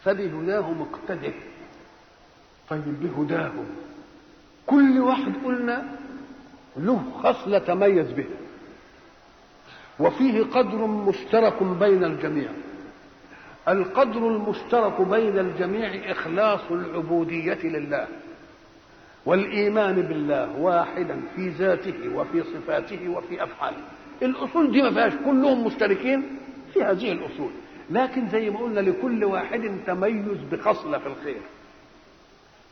فبهداهم 0.03 0.81
اقتده 0.81 1.33
طيب 2.69 2.83
بهداهم 3.03 3.65
كل 4.67 4.99
واحد 4.99 5.33
قلنا 5.45 5.85
له 6.77 7.03
خصله 7.23 7.59
تميز 7.59 8.11
بها 8.11 8.25
وفيه 9.99 10.43
قدر 10.43 10.87
مشترك 10.87 11.63
بين 11.63 12.03
الجميع. 12.03 12.49
القدر 13.67 14.27
المشترك 14.27 15.01
بين 15.01 15.39
الجميع 15.39 16.11
إخلاص 16.11 16.71
العبودية 16.71 17.59
لله 17.63 18.07
والإيمان 19.25 20.01
بالله 20.01 20.59
واحدا 20.59 21.21
في 21.35 21.49
ذاته 21.49 22.15
وفي 22.15 22.43
صفاته 22.43 23.09
وفي 23.09 23.43
أفعاله. 23.43 23.77
الأصول 24.21 24.71
دي 24.71 24.81
ما 24.81 24.91
فيهاش 24.91 25.13
كلهم 25.25 25.65
مشتركين 25.65 26.23
في 26.73 26.83
هذه 26.83 27.11
الأصول. 27.11 27.49
لكن 27.91 28.29
زي 28.29 28.49
ما 28.49 28.59
قلنا 28.59 28.79
لكل 28.79 29.23
واحد 29.23 29.71
تميز 29.87 30.37
بخصلة 30.51 30.97
في 30.97 31.07
الخير. 31.07 31.41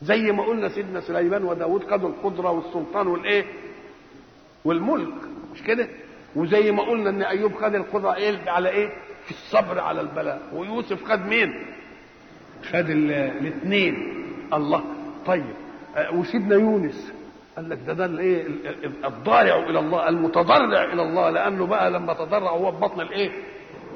زي 0.02 0.32
ما 0.32 0.42
قلنا 0.44 0.68
سيدنا 0.68 1.00
سليمان 1.00 1.44
وداود 1.44 1.84
خدوا 1.90 2.08
القدرة 2.08 2.50
والسلطان 2.50 3.06
والإيه؟ 3.06 3.44
والملك. 4.64 5.14
مش 5.54 5.62
كده؟ 5.62 5.88
وزي 6.36 6.72
ما 6.72 6.82
قلنا 6.82 7.10
إن 7.10 7.22
أيوب 7.22 7.54
خد 7.54 7.74
القدره 7.74 8.14
إيه؟ 8.14 8.50
على 8.50 8.68
إيه؟ 8.68 8.88
في 9.24 9.30
الصبر 9.30 9.80
على 9.80 10.00
البلاء. 10.00 10.40
ويوسف 10.52 11.04
خد 11.04 11.26
مين؟ 11.26 11.66
خد 12.70 12.90
الاثنين. 12.90 14.24
الله. 14.52 14.84
طيب. 15.26 15.44
وسيدنا 16.12 16.54
يونس 16.54 17.12
قال 17.56 17.68
لك 17.68 17.78
ده 17.86 17.92
ده 17.92 18.04
الايه 18.04 18.46
الضارع 19.04 19.56
إلى 19.56 19.78
الله 19.78 20.08
المتضرع 20.08 20.84
إلى 20.84 21.02
الله. 21.02 21.30
لأنه 21.30 21.66
بقى 21.66 21.90
لما 21.90 22.14
تضرع 22.14 22.50
هو 22.50 22.72
في 22.72 22.78
بطن 22.78 23.00
الإيه؟ 23.00 23.30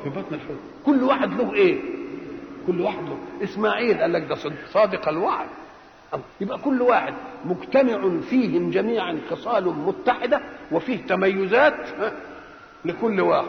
في 0.04 0.10
بطن 0.10 0.34
الحوت. 0.34 0.56
كل 0.86 1.02
واحد 1.02 1.32
له 1.40 1.54
إيه؟ 1.54 1.80
كل 2.66 2.80
واحد 2.80 3.02
له. 3.02 3.18
إسماعيل 3.44 3.98
قال 4.00 4.12
لك 4.12 4.22
ده 4.22 4.34
صادق 4.72 5.08
الوعد. 5.08 5.48
يبقى 6.40 6.58
كل 6.58 6.82
واحد 6.82 7.14
مجتمع 7.44 8.20
فيهم 8.30 8.70
جميعا 8.70 9.18
خصال 9.30 9.64
متحدة 9.64 10.40
وفيه 10.72 11.06
تميزات 11.06 11.74
لكل 12.84 13.20
واحد. 13.20 13.48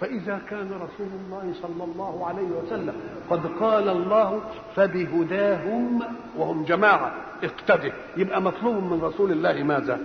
فإذا 0.00 0.40
كان 0.50 0.66
رسول 0.66 1.08
الله 1.26 1.52
صلى 1.62 1.84
الله 1.84 2.26
عليه 2.26 2.48
وسلم 2.62 2.94
قد 3.30 3.46
قال 3.60 3.88
الله 3.88 4.40
فبهداهم 4.76 6.02
وهم 6.36 6.64
جماعة 6.64 7.14
اقتده. 7.44 7.92
يبقى 8.16 8.42
مطلوب 8.42 8.74
من 8.74 9.00
رسول 9.02 9.32
الله 9.32 9.62
ماذا؟ 9.62 10.00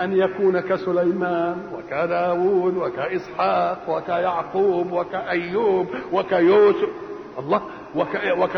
أن 0.00 0.16
يكون 0.16 0.60
كسليمان 0.60 1.56
وكداود 1.74 2.76
وكإسحاق 2.76 3.78
وكيعقوب 3.88 4.92
وكأيوب 4.92 5.86
وكيوسف. 6.12 6.88
الله 7.38 7.62
وك... 7.94 8.08
وك... 8.38 8.50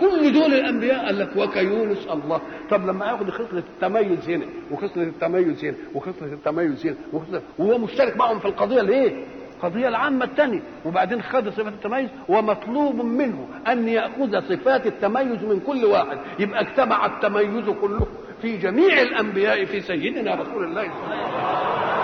كل 0.00 0.32
دول 0.32 0.54
الأنبياء 0.54 1.06
قال 1.06 1.18
لك 1.18 1.36
وكيونس 1.36 2.06
الله. 2.12 2.40
طب 2.70 2.86
لما 2.86 3.06
ياخد 3.06 3.30
خصلة 3.30 3.58
التميز 3.58 4.30
هنا 4.30 4.46
وخصلة 4.70 5.02
التميز 5.02 5.64
هنا 5.64 5.74
وخصلة 5.94 6.32
التميز 6.32 6.86
هنا 6.86 6.96
وخصلة... 7.12 7.42
وهو 7.58 7.78
مشترك 7.78 8.16
معهم 8.16 8.38
في 8.38 8.44
القضية 8.48 8.82
ليه؟ 8.82 9.24
القضية 9.56 9.88
العامة 9.88 10.24
الثانية 10.24 10.60
وبعدين 10.84 11.22
خد 11.22 11.48
صفات 11.48 11.72
التميز 11.72 12.08
ومطلوب 12.28 12.94
منه 13.04 13.48
أن 13.68 13.88
يأخذ 13.88 14.40
صفات 14.48 14.86
التميز 14.86 15.44
من 15.44 15.60
كل 15.66 15.84
واحد. 15.84 16.18
يبقى 16.38 16.60
اجتمع 16.60 17.06
التميز 17.06 17.68
كله 17.80 18.06
في 18.42 18.56
جميع 18.56 19.02
الأنبياء 19.02 19.64
في 19.64 19.80
سيدنا 19.80 20.34
رسول 20.34 20.64
الله 20.64 20.82
صلى 20.82 21.04
الله 21.04 21.16
عليه 21.16 21.26
وسلم. 21.26 21.96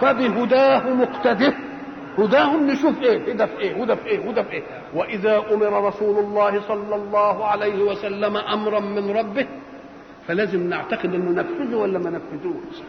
فبهداه 0.00 0.94
مقتده 0.94 1.54
هداهم 2.18 2.70
نشوف 2.70 3.02
إيه؟ 3.02 3.32
هدى 3.32 3.46
في 3.46 3.58
إيه؟ 3.58 3.82
هدى 3.82 3.96
في 3.96 4.06
إيه؟ 4.06 4.30
هدى 4.30 4.42
في 4.44 4.52
إيه؟ 4.52 4.62
وإذا 4.94 5.38
أمر 5.54 5.86
رسول 5.88 6.18
الله 6.24 6.60
صلى 6.68 6.94
الله 6.96 7.44
عليه 7.46 7.82
وسلم 7.84 8.36
أمرا 8.36 8.80
من 8.80 9.10
ربه 9.10 9.46
فلازم 10.28 10.68
نعتقد 10.68 11.14
إنه 11.14 11.30
نفذه 11.30 11.76
ولا 11.76 11.98
ما 11.98 12.10
نفذوش؟ 12.10 12.82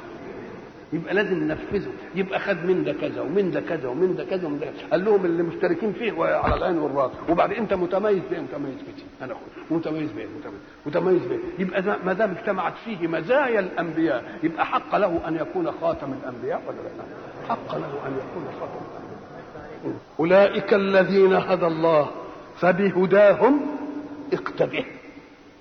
يبقى 0.93 1.13
لازم 1.13 1.33
ننفذه. 1.43 1.89
يبقى 2.15 2.39
خد 2.39 2.65
من 2.65 2.83
ده 2.83 2.93
كذا 2.93 3.21
ومن 3.21 3.51
ده 3.51 3.61
كذا 3.61 3.87
ومن 3.89 4.15
ده 4.15 4.23
كذا 4.23 4.47
ومن 4.47 4.59
ده. 4.59 4.67
قال 4.91 5.05
لهم 5.05 5.25
اللي 5.25 5.43
مشتركين 5.43 5.93
فيه 5.93 6.23
على 6.23 6.55
العين 6.55 6.77
والرأس. 6.77 7.11
وبعد 7.29 7.51
إنت 7.51 7.73
متميز 7.73 8.19
بايه 8.29 8.39
متميز 8.41 8.73
بيه. 8.75 9.25
أنا 9.25 9.33
أخوي 9.33 9.77
متميز 9.77 10.11
بايه 10.11 10.25
متميز 10.39 10.59
متميز 10.85 11.25
بايه 11.25 11.39
يبقى 11.59 11.83
ما 12.05 12.13
دام 12.13 12.31
اجتمعت 12.31 12.73
فيه 12.85 13.07
مزايا 13.07 13.59
الأنبياء 13.59 14.23
يبقى 14.43 14.65
حق 14.65 14.95
له 14.95 15.21
أن 15.27 15.35
يكون 15.35 15.71
خاتم 15.81 16.13
الأنبياء 16.13 16.61
ولا 16.67 16.75
لا؟ 16.77 17.03
حق 17.49 17.75
له 17.75 18.07
أن 18.07 18.11
يكون 18.17 18.43
خاتم 18.59 18.85
أولئك 20.19 20.73
الذين 20.73 21.33
هدى 21.33 21.67
الله 21.67 22.07
فبهداهم 22.59 23.61
اقتده 24.33 24.83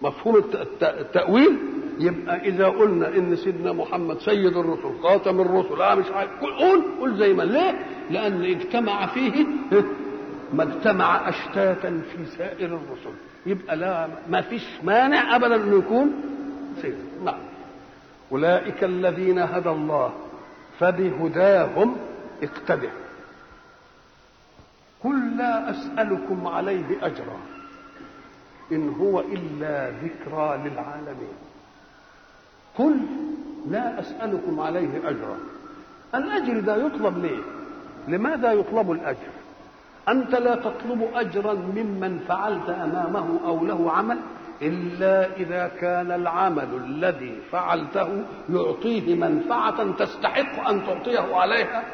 مفهوم 0.02 0.42
التأويل 0.82 1.56
يبقى 1.98 2.36
إذا 2.48 2.66
قلنا 2.66 3.08
إن 3.08 3.36
سيدنا 3.36 3.72
محمد 3.72 4.18
سيد 4.18 4.56
الرسل 4.56 5.00
خاتم 5.02 5.40
الرسل 5.40 5.82
آه 5.82 5.94
مش 5.94 6.06
عارف 6.10 6.30
قول 6.40 6.82
قول 7.00 7.16
زي 7.16 7.32
ما 7.32 7.42
ليه؟ 7.42 7.78
لأن 8.10 8.44
اجتمع 8.44 9.06
فيه 9.06 9.46
ما 10.54 10.62
اجتمع 10.62 11.28
أشتاتا 11.28 12.02
في 12.12 12.26
سائر 12.38 12.66
الرسل. 12.66 13.14
يبقى 13.46 13.76
لا 13.76 14.08
ما 14.30 14.40
فيش 14.40 14.62
مانع 14.82 15.36
ابدا 15.36 15.54
انه 15.56 15.78
يكون 15.78 16.12
سيد. 16.82 16.94
نعم. 17.24 17.38
أولئك 18.32 18.84
الذين 18.84 19.38
هدى 19.38 19.68
الله 19.70 20.12
فبهداهم 20.78 21.96
اقتده 22.42 22.90
قل 25.04 25.36
لا 25.36 25.70
أسألكم 25.70 26.46
عليه 26.46 26.84
أجرا. 27.02 27.38
إن 28.72 28.88
هو 28.88 29.20
إلا 29.20 29.90
ذكرى 29.90 30.68
للعالمين. 30.68 31.34
قل 32.78 32.96
لا 33.70 34.00
أسألكم 34.00 34.60
عليه 34.60 35.08
أجرا. 35.08 35.38
الأجر 36.14 36.60
ده 36.60 36.76
يطلب 36.76 37.18
ليه؟ 37.18 37.42
لماذا 38.08 38.52
يطلب 38.52 38.92
الأجر؟ 38.92 39.32
أنت 40.08 40.34
لا 40.34 40.54
تطلب 40.54 41.08
أجرا 41.14 41.52
ممن 41.52 42.24
فعلت 42.28 42.68
أمامه 42.68 43.40
أو 43.46 43.66
له 43.66 43.90
عمل 43.92 44.18
إلا 44.62 45.36
إذا 45.36 45.70
كان 45.80 46.10
العمل 46.12 46.68
الذي 46.84 47.40
فعلته 47.52 48.24
يعطيه 48.50 49.14
منفعة 49.14 49.92
تستحق 49.92 50.68
أن 50.68 50.86
تعطيه 50.86 51.36
عليها 51.36 51.84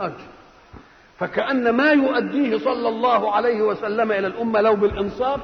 أجر. 0.00 0.39
فكأن 1.20 1.70
ما 1.70 1.90
يؤديه 1.90 2.58
صلى 2.58 2.88
الله 2.88 3.32
عليه 3.32 3.62
وسلم 3.62 4.12
إلى 4.12 4.26
الأمة 4.26 4.60
لو 4.60 4.76
بالإنصاف 4.76 5.40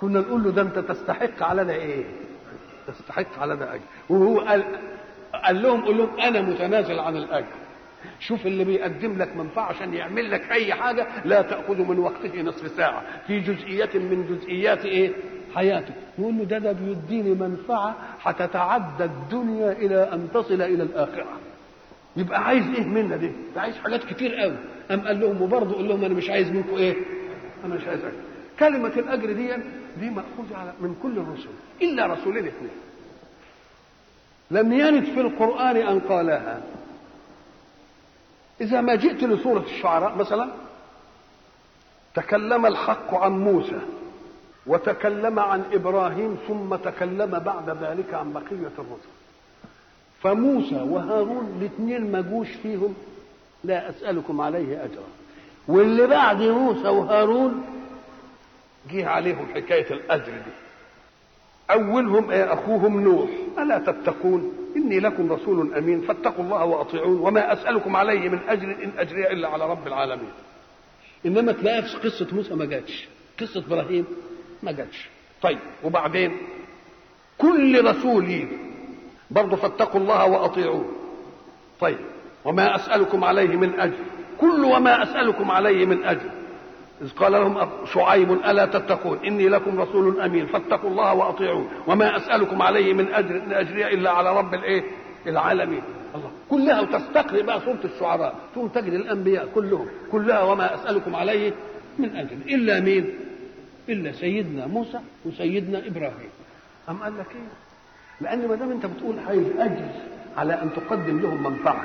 كنا 0.00 0.20
نقول 0.20 0.44
له 0.44 0.50
ده 0.50 0.62
أنت 0.62 0.78
تستحق 0.78 1.42
على 1.42 1.64
ده 1.64 1.72
إيه؟ 1.74 2.04
تستحق 2.86 3.38
على 3.38 3.56
ده 3.56 3.74
أجر. 3.74 3.82
وهو 4.08 4.40
قال 4.40 4.64
قال 5.44 5.62
لهم 5.62 5.84
قول 5.84 5.98
لهم 5.98 6.20
أنا 6.20 6.40
متنازل 6.40 6.98
عن 6.98 7.16
الأجر. 7.16 7.46
شوف 8.20 8.46
اللي 8.46 8.64
بيقدم 8.64 9.18
لك 9.18 9.36
منفعه 9.36 9.64
عشان 9.64 9.94
يعمل 9.94 10.30
لك 10.30 10.52
أي 10.52 10.74
حاجة 10.74 11.06
لا 11.24 11.42
تأخذ 11.42 11.78
من 11.82 11.98
وقته 11.98 12.42
نصف 12.42 12.70
ساعة. 12.76 13.02
في 13.26 13.40
جزئية 13.40 13.90
من 13.94 14.26
جزئيات 14.30 14.84
إيه؟ 14.84 15.12
حياته. 15.54 15.94
يقول 16.18 16.38
له 16.38 16.44
ده 16.44 16.58
ده 16.58 16.72
بيديني 16.72 17.34
منفعة 17.34 17.96
هتتعدى 18.22 19.04
الدنيا 19.04 19.72
إلى 19.72 20.12
أن 20.12 20.28
تصل 20.34 20.62
إلى 20.62 20.82
الآخرة. 20.82 21.26
يبقى 22.16 22.44
عايز 22.44 22.64
إيه 22.74 22.84
منا 22.84 23.16
دي؟ 23.16 23.32
ده 23.54 23.60
عايز 23.60 23.76
حاجات 23.76 24.04
كتير 24.04 24.34
قوي. 24.34 24.56
أم 24.90 25.00
قال 25.00 25.20
لهم 25.20 25.42
وبرضه 25.42 25.74
قال 25.74 25.88
لهم 25.88 26.04
أنا 26.04 26.14
مش 26.14 26.30
عايز 26.30 26.50
منكم 26.50 26.76
إيه؟ 26.76 26.96
أنا 27.64 27.74
مش 27.74 27.84
عايز 27.84 28.00
اجر 28.04 28.12
كلمة 28.58 28.88
الأجر 28.88 29.32
دي 29.32 29.52
دي 30.00 30.10
مأخوذة 30.10 30.56
على 30.56 30.72
من 30.80 30.96
كل 31.02 31.18
الرسل 31.18 31.48
إلا 31.82 32.06
رسولين 32.06 32.46
اثنين 32.46 32.70
لم 34.50 34.72
يرد 34.72 35.04
في 35.04 35.20
القرآن 35.20 35.76
أن 35.76 36.00
قالها. 36.00 36.62
إذا 38.60 38.80
ما 38.80 38.94
جئت 38.94 39.24
لسورة 39.24 39.60
الشعراء 39.62 40.16
مثلا 40.16 40.48
تكلم 42.14 42.66
الحق 42.66 43.14
عن 43.14 43.32
موسى 43.32 43.80
وتكلم 44.66 45.38
عن 45.38 45.62
إبراهيم 45.72 46.36
ثم 46.48 46.74
تكلم 46.76 47.38
بعد 47.38 47.70
ذلك 47.82 48.14
عن 48.14 48.32
بقية 48.32 48.72
الرسل. 48.78 49.08
فموسى 50.22 50.74
وهارون 50.74 51.56
الاثنين 51.58 52.12
ما 52.12 52.20
جوش 52.20 52.48
فيهم 52.62 52.94
لا 53.64 53.90
أسألكم 53.90 54.40
عليه 54.40 54.84
أجرا 54.84 55.08
واللي 55.68 56.06
بعد 56.06 56.42
موسى 56.42 56.88
وهارون 56.88 57.64
جه 58.90 59.08
عليهم 59.08 59.46
حكاية 59.54 59.90
الأجر 59.90 60.32
دي. 60.32 60.52
أولهم 61.70 62.30
إيه؟ 62.30 62.52
أخوهم 62.52 63.00
نوح. 63.00 63.30
ألا 63.58 63.78
تتقون؟ 63.78 64.52
إني 64.76 65.00
لكم 65.00 65.32
رسول 65.32 65.74
أمين 65.74 66.00
فاتقوا 66.00 66.44
الله 66.44 66.64
وأطيعون. 66.64 67.20
وما 67.20 67.52
أسألكم 67.52 67.96
عليه 67.96 68.28
من 68.28 68.38
أجر 68.48 68.64
إن 68.84 68.92
أجري 68.98 69.26
إلا 69.32 69.48
على 69.48 69.70
رب 69.70 69.86
العالمين. 69.86 70.30
إنما 71.26 71.52
تلاقيها 71.52 71.80
في 71.80 72.08
قصة 72.08 72.26
موسى 72.32 72.54
ما 72.54 72.64
جاتش. 72.64 73.08
قصة 73.40 73.64
إبراهيم 73.66 74.04
ما 74.62 74.72
جاتش. 74.72 75.08
طيب 75.42 75.58
وبعدين؟ 75.84 76.36
كل 77.38 77.84
رسول 77.84 78.30
يجي 78.30 78.58
برضه 79.30 79.56
فاتقوا 79.56 80.00
الله 80.00 80.26
وأطيعون. 80.26 80.92
طيب. 81.80 81.98
وما 82.44 82.76
أسألكم 82.76 83.24
عليه 83.24 83.56
من 83.56 83.80
أجر. 83.80 83.98
كل 84.40 84.64
وما 84.64 85.02
أسألكم 85.02 85.50
عليه 85.50 85.86
من 85.86 86.04
أجر. 86.04 86.30
إذ 87.02 87.10
قال 87.10 87.32
لهم 87.32 87.68
شعيب 87.94 88.32
ألا 88.32 88.66
تتقون؟ 88.66 89.18
إني 89.26 89.48
لكم 89.48 89.80
رسول 89.80 90.20
أمين 90.20 90.46
فاتقوا 90.46 90.90
الله 90.90 91.14
وأطيعون. 91.14 91.68
وما 91.86 92.16
أسألكم 92.16 92.62
عليه 92.62 92.94
من 92.94 93.14
أجر 93.14 93.36
إن 93.36 93.52
أجري 93.52 93.94
إلا 93.94 94.10
على 94.10 94.38
رب 94.38 94.54
الإيه؟ 94.54 94.82
العالمين. 95.26 95.82
الله. 96.14 96.30
كلها 96.50 96.80
وتستقرئ 96.80 97.42
بقى 97.42 97.60
سورة 97.60 97.80
الشعراء 97.84 98.34
ثم 98.54 98.66
تجد 98.66 98.92
الأنبياء 98.92 99.48
كلهم. 99.54 99.86
كلها 100.12 100.42
وما 100.42 100.74
أسألكم 100.74 101.16
عليه 101.16 101.52
من 101.98 102.16
أجر. 102.16 102.36
إلا 102.46 102.80
مين؟ 102.80 103.14
إلا 103.88 104.12
سيدنا 104.12 104.66
موسى 104.66 104.98
وسيدنا 105.24 105.86
إبراهيم. 105.86 106.30
أم 106.88 107.02
قال 107.02 107.18
لك 107.18 107.30
إيه؟ 107.30 107.48
لأن 108.20 108.48
ما 108.48 108.54
دام 108.54 108.70
أنت 108.70 108.86
بتقول 108.86 109.18
عايز 109.18 109.46
أجر 109.58 109.88
على 110.36 110.62
أن 110.62 110.70
تقدم 110.76 111.20
لهم 111.20 111.42
منفعة. 111.42 111.84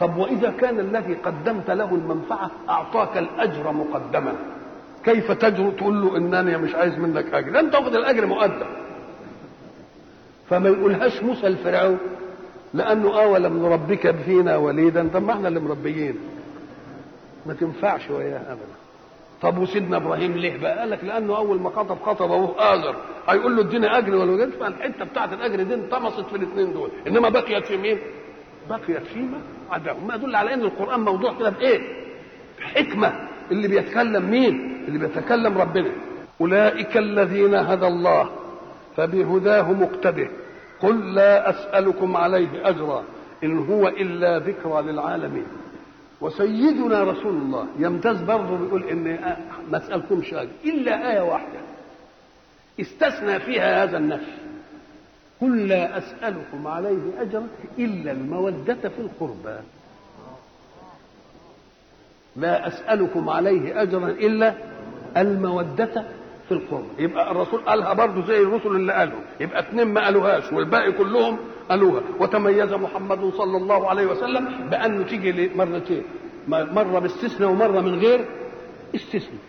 طب 0.00 0.16
وإذا 0.16 0.50
كان 0.50 0.80
الذي 0.80 1.14
قدمت 1.14 1.70
له 1.70 1.94
المنفعة 1.94 2.50
أعطاك 2.68 3.18
الأجر 3.18 3.72
مقدما؟ 3.72 4.32
كيف 5.04 5.32
تجر؟ 5.32 5.70
تقول 5.70 6.02
له 6.02 6.16
إنني 6.16 6.56
مش 6.58 6.74
عايز 6.74 6.98
منك 6.98 7.34
أجر. 7.34 7.60
انت 7.60 7.72
تأخذ 7.72 7.94
الأجر 7.94 8.26
مقدم 8.26 8.66
فما 10.50 10.68
يقولهاش 10.68 11.22
موسى 11.22 11.46
الفرعون 11.46 11.98
لأنه 12.74 13.08
آه 13.22 13.26
ولم 13.26 13.62
نربك 13.62 14.14
فينا 14.16 14.56
وليدا. 14.56 15.08
طب 15.14 15.22
ما 15.22 15.32
إحنا 15.32 15.48
اللي 15.48 15.60
مربيين. 15.60 16.14
ما 17.46 17.54
تنفعش 17.54 18.10
وياه 18.10 18.52
أبدا. 18.52 18.72
طب 19.42 19.58
وسيدنا 19.58 19.96
إبراهيم 19.96 20.32
ليه 20.32 20.58
بقى؟ 20.58 20.78
قال 20.78 20.90
لك 20.90 21.04
لأنه 21.04 21.36
أول 21.36 21.60
ما 21.60 21.70
خطب 21.70 21.96
خطب 22.06 22.32
أبوه 22.32 22.54
آزر. 22.74 22.96
هيقول 23.28 23.56
له 23.56 23.62
اديني 23.62 23.98
أجر 23.98 24.14
ولا 24.14 24.46
ما 24.46 24.50
فالحتة 24.60 25.04
بتاعت 25.04 25.32
الأجر 25.32 25.62
دي 25.62 25.74
انطمست 25.74 26.20
في 26.20 26.36
الاثنين 26.36 26.72
دول. 26.72 26.90
إنما 27.06 27.28
بقيت 27.28 27.66
في 27.66 27.76
مين؟ 27.76 27.98
بقيت 28.70 29.02
فيما 29.02 29.38
عداهم 29.70 30.06
ما 30.06 30.14
يدل 30.14 30.36
على 30.36 30.54
إن 30.54 30.60
القرآن 30.60 31.00
موضوع 31.00 31.38
كده 31.38 31.50
بايه 31.50 31.80
حكمة. 32.60 33.28
اللي 33.50 33.68
بيتكلم 33.68 34.30
مين؟ 34.30 34.84
اللي 34.88 34.98
بيتكلم 34.98 35.58
ربنا. 35.58 35.92
أولئك 36.40 36.96
الذين 36.96 37.54
هدى 37.54 37.86
الله 37.86 38.30
فبهداه 38.96 39.72
مقتده 39.72 40.28
قل 40.80 41.14
لا 41.14 41.50
أسألكم 41.50 42.16
عليه 42.16 42.68
أجرا 42.68 43.04
إن 43.44 43.58
هو 43.58 43.88
إلا 43.88 44.38
ذكرى 44.38 44.82
للعالمين. 44.82 45.46
وسيدنا 46.20 47.02
رسول 47.02 47.32
الله 47.34 47.66
يمتاز 47.78 48.22
برضه 48.22 48.56
بيقول 48.56 48.84
إن 48.84 49.18
ما 49.70 49.78
اسالكمش 49.78 50.34
اجر 50.34 50.50
إلا 50.64 51.12
آية 51.12 51.20
واحدة. 51.20 51.58
استثنى 52.80 53.40
فيها 53.40 53.82
هذا 53.84 53.98
النفي. 53.98 54.32
قل 55.42 55.68
لا 55.68 55.98
أسألكم 55.98 56.66
عليه 56.66 57.20
أجرا 57.22 57.46
إلا 57.78 58.12
المودة 58.12 58.74
في 58.88 58.98
القربى. 58.98 59.56
لا 62.36 62.66
أسألكم 62.66 63.28
عليه 63.28 63.82
أجرا 63.82 64.08
إلا 64.08 64.54
المودة 65.16 66.04
في 66.48 66.52
القربة 66.52 66.86
يبقى 66.98 67.30
الرسول 67.30 67.60
قالها 67.60 67.92
برضه 67.92 68.26
زي 68.26 68.40
الرسل 68.42 68.68
اللي 68.68 68.92
قالوا. 68.92 69.18
يبقى 69.40 69.60
اثنين 69.60 69.86
ما 69.86 70.04
قالوهاش 70.04 70.52
والباقي 70.52 70.92
كلهم 70.92 71.38
قالوها. 71.68 72.02
وتميز 72.20 72.72
محمد 72.72 73.32
صلى 73.34 73.56
الله 73.56 73.88
عليه 73.88 74.06
وسلم 74.06 74.68
بأنه 74.70 75.04
تيجي 75.04 75.50
مرتين 75.54 76.02
مرة 76.48 76.98
باستثناء 76.98 77.50
ومرة 77.50 77.80
من 77.80 77.94
غير 77.98 78.24
استثناء. 78.94 79.40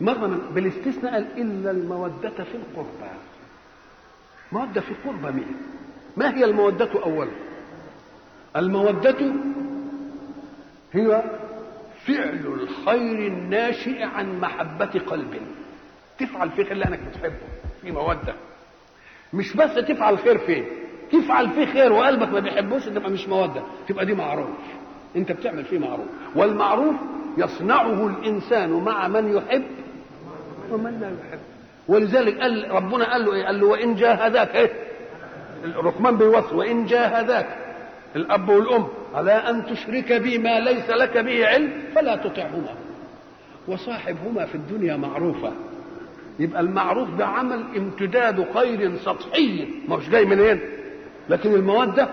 مرة 0.00 0.40
بالاستثناء 0.54 1.12
قال 1.12 1.26
إلا 1.38 1.70
المودة 1.70 2.30
في 2.30 2.54
القربى. 2.54 3.17
مودة 4.52 4.80
في 4.80 4.90
القربى 4.90 5.32
مين؟ 5.36 5.56
ما 6.16 6.36
هي 6.36 6.44
المودة 6.44 7.02
أولا؟ 7.04 7.30
المودة 8.56 9.16
هي 10.92 11.22
فعل 12.06 12.46
الخير 12.46 13.26
الناشئ 13.26 14.02
عن 14.02 14.40
محبة 14.40 15.00
قلب. 15.06 15.40
تفعل 16.18 16.50
فيه 16.50 16.62
اللي 16.72 16.84
انك 16.84 17.00
بتحبه. 17.08 17.38
في 17.82 17.90
مودة. 17.90 18.34
مش 19.32 19.56
بس 19.56 19.74
تفعل 19.74 20.18
خير 20.18 20.38
فيه 20.38 20.64
تفعل 21.12 21.50
فيه 21.50 21.66
خير 21.66 21.92
وقلبك 21.92 22.28
ما 22.28 22.40
بيحبوش 22.40 22.84
تبقى 22.84 23.10
مش 23.10 23.28
مودة. 23.28 23.62
تبقى 23.88 24.06
دي 24.06 24.14
معروف. 24.14 24.48
انت 25.16 25.32
بتعمل 25.32 25.64
فيه 25.64 25.78
معروف. 25.78 26.06
والمعروف 26.36 26.94
يصنعه 27.38 28.06
الإنسان 28.06 28.70
مع 28.84 29.08
من 29.08 29.36
يحب 29.36 29.64
ومن 30.70 31.00
لا 31.00 31.08
يحب. 31.08 31.38
ولذلك 31.88 32.40
قال 32.40 32.70
ربنا 32.70 33.12
قال 33.12 33.24
له 33.24 33.34
إيه؟ 33.34 33.44
قال 33.46 33.60
له 33.60 33.66
وإن 33.66 33.94
جاهداك 33.94 34.54
إيه؟ 34.56 34.70
الرحمن 35.64 36.16
بيوصي 36.18 36.54
وإن 36.54 36.86
جاهداك 36.86 37.46
الأب 38.16 38.48
والأم 38.48 38.86
على 39.14 39.32
أن 39.32 39.66
تشرك 39.66 40.12
بي 40.12 40.38
ما 40.38 40.60
ليس 40.60 40.90
لك 40.90 41.18
به 41.18 41.46
علم 41.46 41.72
فلا 41.94 42.16
تطعهما. 42.16 42.74
وصاحبهما 43.68 44.46
في 44.46 44.54
الدنيا 44.54 44.96
معروفة. 44.96 45.52
يبقى 46.38 46.60
المعروف 46.60 47.08
ده 47.18 47.26
عمل 47.26 47.64
امتداد 47.76 48.46
خير 48.54 48.96
سطحي 48.96 49.68
مش 49.88 50.08
جاي 50.10 50.24
من 50.24 50.40
هنا 50.40 50.58
لكن 51.28 51.54
الموده 51.54 52.08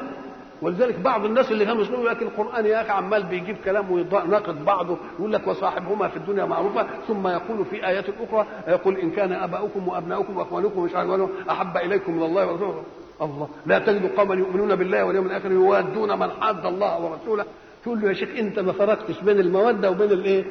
ولذلك 0.61 0.99
بعض 0.99 1.25
الناس 1.25 1.51
اللي 1.51 1.65
كانوا 1.65 1.83
يقولوا 1.83 2.09
لك 2.09 2.21
القرآن 2.21 2.65
يا 2.65 2.81
أخي 2.81 2.91
عمال 2.91 3.23
بيجيب 3.23 3.57
كلام 3.65 3.91
ويناقض 3.91 4.65
بعضه 4.65 4.97
يقول 5.19 5.33
لك 5.33 5.47
وصاحبهما 5.47 6.07
في 6.07 6.17
الدنيا 6.17 6.45
معروفة 6.45 6.87
ثم 7.07 7.27
يقول 7.27 7.65
في 7.65 7.87
آيات 7.87 8.05
أخرى 8.09 8.45
يقول 8.67 8.97
إن 8.97 9.11
كان 9.11 9.33
أباؤكم 9.33 9.87
وأبناؤكم 9.87 10.37
وإخوانكم 10.37 10.81
مش 10.81 10.95
عارف 10.95 11.29
أحب 11.49 11.77
إليكم 11.77 12.17
من 12.17 12.23
الله 12.23 12.51
ورسوله. 12.51 12.83
الله. 13.21 13.47
لا 13.65 13.79
تجد 13.79 14.11
قوما 14.17 14.35
يؤمنون 14.35 14.75
بالله 14.75 15.05
واليوم 15.05 15.25
الآخر 15.25 15.51
يوادون 15.51 16.19
من 16.19 16.31
حاد 16.31 16.65
الله 16.65 17.01
ورسوله. 17.05 17.45
تقول 17.83 18.01
له 18.01 18.07
يا 18.07 18.13
شيخ 18.13 18.29
أنت 18.39 18.59
ما 18.59 18.71
فرقتش 18.71 19.21
بين 19.21 19.39
المودة 19.39 19.91
وبين 19.91 20.11
الايه؟ 20.11 20.45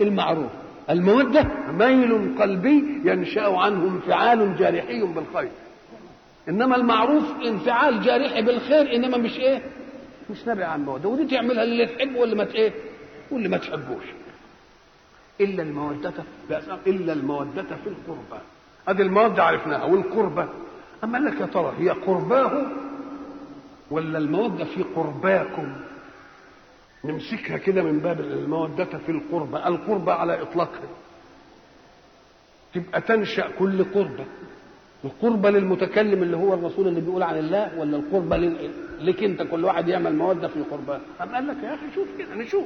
المعروف. 0.00 0.50
المودة 0.90 1.46
ميل 1.78 2.34
قلبي 2.40 3.00
ينشأ 3.04 3.56
عنه 3.56 3.84
انفعال 3.88 4.56
جارحي 4.56 5.02
بالخير. 5.02 5.50
إنما 6.48 6.76
المعروف 6.76 7.24
انفعال 7.46 8.02
جارحي 8.02 8.42
بالخير 8.42 8.94
إنما 8.94 9.16
مش 9.16 9.38
إيه؟ 9.38 9.62
مش 10.30 10.46
نابع 10.46 10.66
عن 10.66 10.84
موده. 10.84 11.08
ودي 11.08 11.26
تعملها 11.36 11.62
اللي 11.62 11.86
تحبه 11.86 12.18
واللي 12.20 12.36
ما 12.36 12.54
إيه؟ 12.54 12.72
واللي 13.30 13.48
ما 13.48 13.56
تحبوش. 13.58 14.04
إلا 15.40 15.62
المودة 15.62 16.12
إلا 16.86 17.12
المودة 17.12 17.62
في 17.62 17.86
القربى. 17.86 18.42
أدي 18.88 19.02
المودة 19.02 19.44
عرفناها 19.44 19.84
والقربى 19.84 20.44
قال 21.02 21.24
لك 21.24 21.40
يا 21.40 21.46
ترى 21.46 21.74
هي 21.78 21.90
قرباه 21.90 22.66
ولا 23.90 24.18
المودة 24.18 24.64
في 24.64 24.82
قرباكم؟ 24.82 25.72
نمسكها 27.04 27.56
كده 27.58 27.82
من 27.82 27.98
باب 27.98 28.20
المودة 28.20 28.84
في 28.84 29.08
القربة. 29.12 29.68
القربة 29.68 30.12
على 30.12 30.42
إطلاقها. 30.42 30.88
تبقى 32.74 33.00
تنشأ 33.00 33.48
كل 33.58 33.84
قربة. 33.84 34.24
القربة 35.04 35.50
للمتكلم 35.50 36.22
اللي 36.22 36.36
هو 36.36 36.54
الرسول 36.54 36.88
اللي 36.88 37.00
بيقول 37.00 37.22
عن 37.22 37.38
الله 37.38 37.78
ولا 37.78 37.96
القربة 37.96 38.36
لك 39.00 39.22
انت 39.22 39.42
كل 39.42 39.64
واحد 39.64 39.88
يعمل 39.88 40.16
مودة 40.16 40.48
في 40.48 40.60
قرباه 40.70 41.00
أم 41.22 41.34
قال 41.34 41.46
لك 41.48 41.56
يا 41.64 41.74
أخي 41.74 41.86
شوف 41.94 42.08
كده 42.18 42.34
نشوف. 42.34 42.64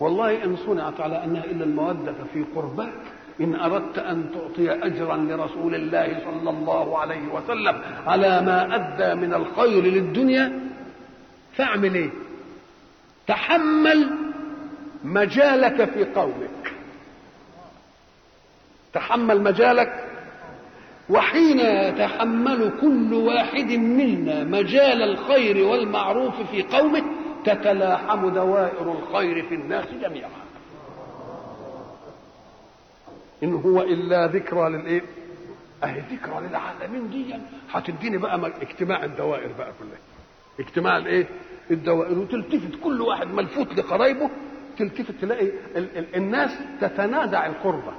والله 0.00 0.44
إن 0.44 0.56
صنعت 0.56 1.00
على 1.00 1.24
أنها 1.24 1.44
إلا 1.44 1.64
المودة 1.64 2.14
في 2.34 2.44
قرباك 2.56 2.92
إن 3.40 3.54
أردت 3.54 3.98
أن 3.98 4.26
تعطي 4.34 4.70
أجرا 4.86 5.16
لرسول 5.16 5.74
الله 5.74 6.20
صلى 6.24 6.50
الله 6.50 6.98
عليه 6.98 7.28
وسلم 7.32 7.80
على 8.06 8.40
ما 8.40 8.74
أدى 8.74 9.20
من 9.20 9.34
الخير 9.34 9.82
للدنيا 9.82 10.60
فاعمل 11.52 11.94
إيه؟ 11.94 12.10
تحمل 13.26 14.10
مجالك 15.04 15.84
في 15.84 16.04
قومك. 16.04 16.72
تحمل 18.92 19.42
مجالك 19.42 20.05
وحين 21.10 21.60
يتحمل 21.60 22.72
كل 22.80 23.14
واحد 23.14 23.72
منا 23.72 24.44
مجال 24.44 25.02
الخير 25.02 25.66
والمعروف 25.66 26.34
في 26.50 26.62
قومه 26.62 27.02
تتلاحم 27.44 28.28
دوائر 28.28 28.92
الخير 28.92 29.42
في 29.48 29.54
الناس 29.54 29.86
جميعا. 30.02 30.30
إن 33.42 33.54
هو 33.54 33.82
إلا 33.82 34.26
ذكرى 34.26 34.68
للإيه؟ 34.70 35.02
أهي 35.84 36.00
ذكرى 36.12 36.48
للعالمين 36.48 37.10
دي 37.10 37.34
هتديني 37.72 38.18
بقى 38.18 38.52
اجتماع 38.62 39.04
الدوائر 39.04 39.52
بقى 39.58 39.72
كلها. 39.80 39.98
اجتماع 40.60 40.96
الإيه؟ 40.96 41.26
الدوائر. 41.70 42.18
وتلتفت 42.18 42.70
كل 42.84 43.00
واحد 43.00 43.26
ملفوت 43.26 43.74
لقرايبه 43.78 44.30
تلتفت 44.78 45.14
تلاقي 45.20 45.46
ال- 45.76 45.98
ال- 45.98 46.16
الناس 46.16 46.50
تتنازع 46.80 47.46
القربة. 47.46 47.92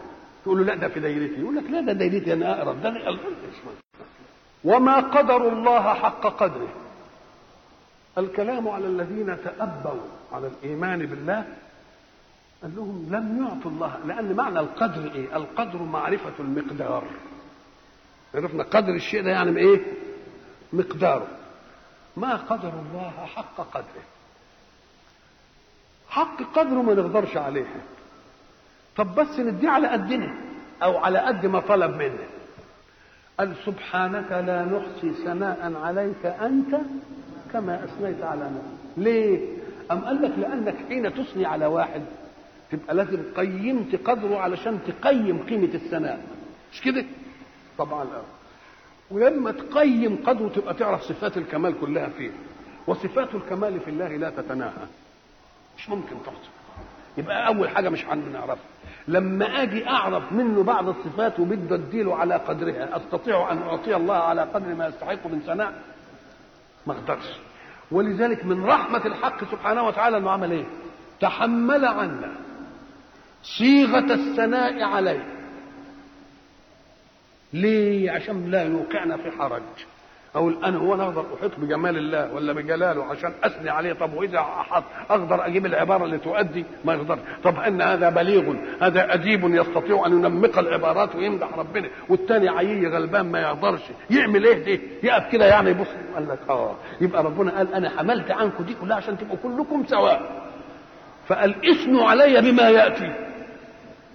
تقول 0.48 0.60
له 0.60 0.66
لا 0.66 0.76
ده 0.76 0.88
في 0.88 1.00
دايرتي 1.00 1.42
يقول 1.42 1.56
لك 1.56 1.64
لا 1.64 1.82
ده 1.82 1.94
دايرتي 1.94 2.34
أنا 2.34 2.62
اقرب 2.62 2.82
ده 2.82 2.94
وما 4.64 5.00
قدر 5.00 5.48
الله 5.54 5.94
حق 5.94 6.22
قدره. 6.22 6.70
الكلام 8.18 8.68
على 8.68 8.88
الذين 8.88 9.38
تأبوا 9.44 10.02
على 10.32 10.48
الإيمان 10.48 11.06
بالله 11.06 11.46
قال 12.62 12.76
لهم 12.76 13.08
لم 13.12 13.46
يعطوا 13.46 13.72
الله 13.72 13.98
لأن 14.06 14.34
معنى 14.36 14.60
القدر 14.60 15.12
إيه؟ 15.16 15.36
القدر 15.36 15.84
معرفة 15.84 16.34
المقدار. 16.40 17.04
عرفنا 18.36 18.64
قدر 18.64 18.94
الشيء 18.94 19.24
ده 19.24 19.32
يعني 19.32 19.60
إيه؟ 19.60 19.82
مقداره. 20.74 21.28
ما 22.18 22.36
قدر 22.36 22.74
الله 22.80 23.26
حق 23.36 23.58
قدره. 23.74 24.04
حق 26.10 26.44
قدره 26.56 26.82
ما 26.82 26.94
نقدرش 26.94 27.38
عليه. 27.38 27.66
طب 28.98 29.16
بس 29.16 29.40
نديه 29.40 29.70
على 29.70 29.88
قدنا 29.88 30.34
أو 30.84 30.98
على 30.98 31.20
قد 31.20 31.46
ما 31.46 31.60
طلب 31.60 31.96
منا. 31.96 32.28
قال 33.40 33.54
سبحانك 33.66 34.32
لا 34.32 34.66
نحصي 34.66 35.14
ثناء 35.14 35.74
عليك 35.84 36.26
أنت 36.26 36.78
كما 37.54 37.84
أثنيت 37.84 38.24
على 38.24 38.44
نفسك. 38.44 38.98
ليه؟ 38.98 39.40
أم 39.92 40.00
قال 40.06 40.22
لك 40.22 40.32
لأنك 40.40 40.76
حين 40.90 41.14
تثني 41.14 41.46
على 41.46 41.66
واحد 41.66 42.02
تبقى 42.72 42.96
لازم 42.96 43.24
قيمت 43.36 43.96
قدره 43.96 44.38
علشان 44.40 44.80
تقيم 44.88 45.44
قيمة 45.44 45.74
الثناء. 45.74 46.22
مش 46.74 46.82
كده؟ 46.82 47.06
طبعا 47.78 48.04
الأول 48.04 48.24
ولما 49.12 49.52
تقيم 49.52 50.16
قدره 50.26 50.48
تبقى 50.50 50.74
تعرف 50.74 51.02
صفات 51.02 51.38
الكمال 51.38 51.80
كلها 51.82 52.10
فيه. 52.10 52.32
وصفات 52.88 53.36
الكمال 53.36 53.80
في 53.80 53.90
الله 53.90 54.08
لا 54.18 54.30
تتناهى. 54.30 54.88
مش 55.78 55.90
ممكن 55.90 56.16
تحصل. 56.26 56.50
يبقى 57.18 57.48
أول 57.48 57.70
حاجة 57.70 57.90
مش 57.90 58.06
هنعرفها 58.06 58.58
لما 59.08 59.62
آجي 59.64 59.88
أعرف 59.90 60.32
منه 60.32 60.64
بعض 60.64 60.88
الصفات 60.88 61.40
وبده 61.40 61.76
أديله 61.76 62.16
على 62.16 62.36
قدرها 62.36 62.98
أستطيع 62.98 63.52
أن 63.52 63.58
أعطي 63.58 63.96
الله 63.96 64.16
على 64.16 64.42
قدر 64.42 64.76
ما 64.76 64.88
يستحق 64.88 65.28
من 65.28 65.40
ثناء؟ 65.40 65.74
ما 66.88 66.94
أقدرش. 66.94 67.26
ولذلك 67.92 68.46
من 68.46 68.66
رحمة 68.66 69.06
الحق 69.06 69.44
سبحانه 69.52 69.84
وتعالى 69.84 70.18
إنه 70.18 70.32
عمل 70.32 70.52
إيه؟ 70.52 70.66
تحمل 71.22 71.86
عنا 71.86 72.32
صيغة 73.44 74.14
الثناء 74.14 74.84
عليه. 74.84 75.26
ليه؟ 77.54 78.12
عشان 78.12 78.52
لا 78.52 78.64
يوقعنا 78.64 79.18
في 79.18 79.32
حرج. 79.32 79.62
أقول 80.36 80.58
أنا 80.66 80.78
هو 80.78 80.94
أنا 80.94 81.04
أقدر 81.04 81.26
أحيط 81.40 81.52
بجمال 81.60 81.98
الله 81.98 82.34
ولا 82.34 82.54
بجلاله 82.54 83.04
عشان 83.06 83.34
أثني 83.44 83.70
عليه. 83.70 83.94
طب 83.94 84.14
وإذا 84.14 84.40
أحط 84.40 84.84
أقدر 85.10 85.46
أجيب 85.46 85.66
العبارة 85.66 86.06
اللي 86.06 86.18
تؤدي؟ 86.18 86.66
ما 86.86 86.94
يقدر. 86.94 87.20
طب 87.44 87.60
أن 87.60 87.82
هذا 87.82 88.10
بليغ 88.10 88.56
هذا 88.82 89.14
أديب 89.14 89.44
يستطيع 89.56 90.06
أن 90.06 90.12
ينمق 90.12 90.60
العبارات 90.60 91.16
ويمدح 91.16 91.58
ربنا 91.58 91.90
والتاني 92.10 92.50
عيي 92.50 92.88
غلبان 92.88 93.32
ما 93.32 93.42
يقدرش. 93.42 93.82
يعمل 94.10 94.46
إيه؟ 94.46 94.76
ده 94.76 94.82
يقف 95.04 95.32
كده 95.32 95.46
يعني 95.46 95.70
يبص 95.70 95.88
قال 96.16 96.28
لك 96.30 96.40
آه 96.50 96.76
يبقى 97.02 97.24
ربنا 97.24 97.58
قال 97.58 97.74
أنا 97.74 97.90
حملت 97.90 98.32
عنكم 98.32 98.64
دي 98.64 98.74
كلها 98.74 98.98
عشان 98.98 99.18
تبقوا 99.18 99.38
كلكم 99.44 99.86
سواء. 99.86 100.22
فقال 101.28 101.56
اثنوا 101.72 102.10
علي 102.10 102.42
بما 102.52 102.70
يأتي. 102.70 103.14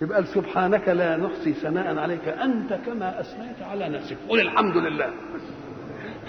يبقى 0.03 0.15
قال 0.17 0.27
سبحانك 0.27 0.89
لا 0.89 1.17
نحصي 1.17 1.53
ثناء 1.53 1.99
عليك 1.99 2.29
أنت 2.29 2.79
كما 2.87 3.21
أثنيت 3.21 3.63
على 3.71 3.89
نفسك. 3.89 4.17
قل 4.29 4.41
الحمد 4.41 4.77
لله. 4.77 5.11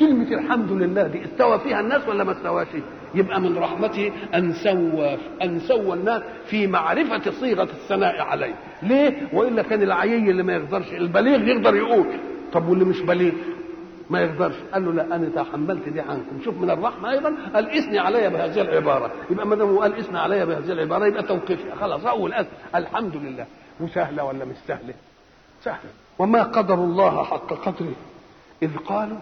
كلمة 0.03 0.31
الحمد 0.33 0.71
لله 0.71 1.03
دي 1.07 1.25
استوى 1.25 1.59
فيها 1.59 1.79
الناس 1.79 2.07
ولا 2.07 2.23
ما 2.23 2.31
استواش؟ 2.31 2.67
يبقى 3.15 3.41
من 3.41 3.57
رحمته 3.57 4.11
أن 4.35 4.53
سوى 4.53 5.17
أن 5.43 5.59
سوى 5.59 5.93
الناس 5.93 6.21
في 6.45 6.67
معرفة 6.67 7.31
صيغة 7.31 7.63
الثناء 7.63 8.21
عليه. 8.21 8.55
ليه؟ 8.83 9.27
وإلا 9.33 9.61
كان 9.61 9.81
العيي 9.81 10.31
اللي 10.31 10.43
ما 10.43 10.53
يقدرش 10.53 10.93
البليغ 10.93 11.47
يقدر 11.47 11.75
يقول 11.75 12.05
طب 12.53 12.67
واللي 12.69 12.85
مش 12.85 13.01
بليغ؟ 13.01 13.33
ما 14.09 14.21
يقدرش. 14.21 14.55
قال 14.73 14.85
له 14.85 14.91
لا 14.93 15.15
أنا 15.15 15.29
تحملت 15.35 15.89
دي 15.89 16.01
عنكم. 16.01 16.41
شوف 16.45 16.57
من 16.57 16.69
الرحمة 16.69 17.11
أيضا. 17.11 17.35
قال 17.53 17.69
إثني 17.69 17.99
علي 17.99 18.29
بهذه 18.29 18.61
العبارة. 18.61 19.11
يبقى 19.29 19.47
ما 19.47 19.55
دام 19.55 19.77
قال 19.77 19.95
إثني 19.97 20.19
علي 20.19 20.45
بهذه 20.45 20.71
العبارة 20.71 21.05
يبقى 21.05 21.23
توقيفي 21.23 21.71
خلاص 21.81 22.05
أول 22.05 22.33
أس. 22.33 22.45
الحمد 22.75 23.15
لله. 23.15 23.45
وسهلة 23.79 24.23
ولا 24.23 24.45
مش 24.45 24.55
سهلة؟ 24.67 24.93
سهلة. 25.63 25.89
وما 26.19 26.43
قدر 26.43 26.73
الله 26.73 27.23
حق 27.23 27.53
قدره. 27.53 27.95
إذ 28.63 28.77
قالوا 28.77 29.17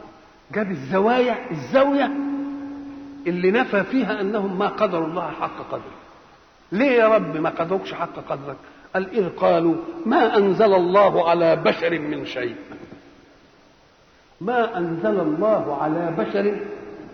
جاب 0.54 0.72
الزوايا 0.72 1.52
الزاوية 1.52 2.12
اللي 3.28 3.52
نفى 3.52 3.84
فيها 3.84 4.22
أنهم 4.22 4.60
ما 4.60 4.68
قدروا 4.68 5.08
الله 5.08 5.32
حق 5.32 5.58
قدره. 5.72 6.02
ليه 6.72 6.92
يا 6.92 7.08
رب 7.08 7.38
ما 7.38 7.50
قدروكش 7.50 7.94
حق 7.94 8.16
قدرك؟ 8.30 8.58
قال 8.94 9.10
إذ 9.10 9.30
قالوا 9.30 9.76
ما 10.06 10.38
أنزل 10.38 10.74
الله 10.74 11.30
على 11.30 11.56
بشر 11.56 12.00
من 12.00 12.26
شيء. 12.26 12.56
ما 14.42 14.78
أنزل 14.78 15.20
الله 15.20 15.78
على 15.82 16.16
بشر 16.18 16.60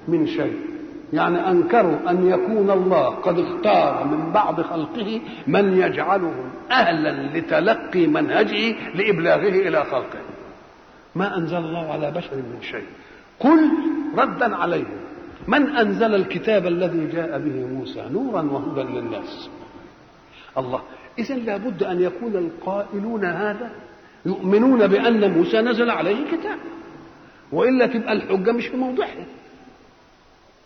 من 0.07 0.27
شيء. 0.27 0.59
يعني 1.14 1.49
أنكروا 1.49 2.09
أن 2.09 2.30
يكون 2.30 2.72
الله 2.72 3.09
قد 3.09 3.39
اختار 3.39 4.03
من 4.03 4.31
بعض 4.31 4.61
خلقه 4.61 5.22
من 5.47 5.77
يجعلهم 5.77 6.51
أهلا 6.72 7.38
لتلقي 7.38 8.07
منهجه 8.07 8.76
لإبلاغه 8.95 9.49
إلى 9.49 9.84
خلقه. 9.84 10.19
ما 11.15 11.38
أنزل 11.38 11.57
الله 11.57 11.93
على 11.93 12.11
بشر 12.11 12.35
من 12.35 12.61
شيء. 12.61 12.88
قل 13.39 13.72
ردا 14.18 14.55
عليهم 14.55 14.97
من 15.47 15.76
أنزل 15.76 16.15
الكتاب 16.15 16.68
الذي 16.68 17.07
جاء 17.07 17.39
به 17.39 17.65
موسى 17.65 18.09
نورا 18.11 18.41
وهدى 18.41 18.81
للناس؟ 18.81 19.49
الله. 20.57 20.81
اذا 21.19 21.35
لابد 21.35 21.84
أن 21.84 22.01
يكون 22.01 22.35
القائلون 22.35 23.26
هذا 23.26 23.72
يؤمنون 24.26 24.88
بأن 24.88 25.31
موسى 25.31 25.61
نزل 25.61 25.89
عليه 25.89 26.31
كتاب 26.31 26.57
وإلا 27.51 27.85
تبقى 27.88 28.14
الحجة 28.14 28.51
مش 28.51 28.68
في 28.68 28.77
موضعها. 28.77 29.26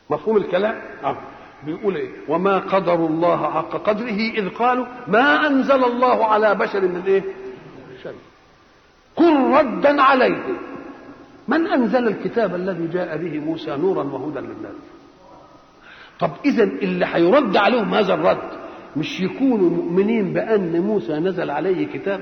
مفهوم 0.09 0.37
الكلام؟ 0.37 0.81
آه. 1.03 1.17
بيقول 1.65 1.95
إيه؟ 1.95 2.09
وما 2.27 2.57
قدروا 2.57 3.09
الله 3.09 3.51
حق 3.51 3.71
قدره 3.71 4.31
إذ 4.37 4.49
قالوا 4.49 4.85
ما 5.07 5.47
أنزل 5.47 5.83
الله 5.83 6.25
على 6.25 6.55
بشر 6.55 6.81
من 6.81 7.03
إيه؟ 7.07 7.23
شيء. 8.03 8.15
قل 9.15 9.51
ردا 9.51 10.01
عليه. 10.01 10.43
من 11.51 11.67
أنزل 11.67 12.07
الكتاب 12.07 12.55
الذي 12.55 12.87
جاء 12.87 13.17
به 13.17 13.39
موسى 13.39 13.71
نورا 13.77 14.03
وهدى 14.03 14.39
للناس؟ 14.39 14.75
طب 16.19 16.31
اذا 16.45 16.63
اللي 16.63 17.05
هيرد 17.05 17.57
عليهم 17.57 17.93
هذا 17.93 18.13
الرد 18.13 18.49
مش 18.97 19.19
يكونوا 19.21 19.69
مؤمنين 19.69 20.33
بأن 20.33 20.81
موسى 20.81 21.13
نزل 21.13 21.49
عليه 21.49 21.87
كتاب؟ 21.87 22.19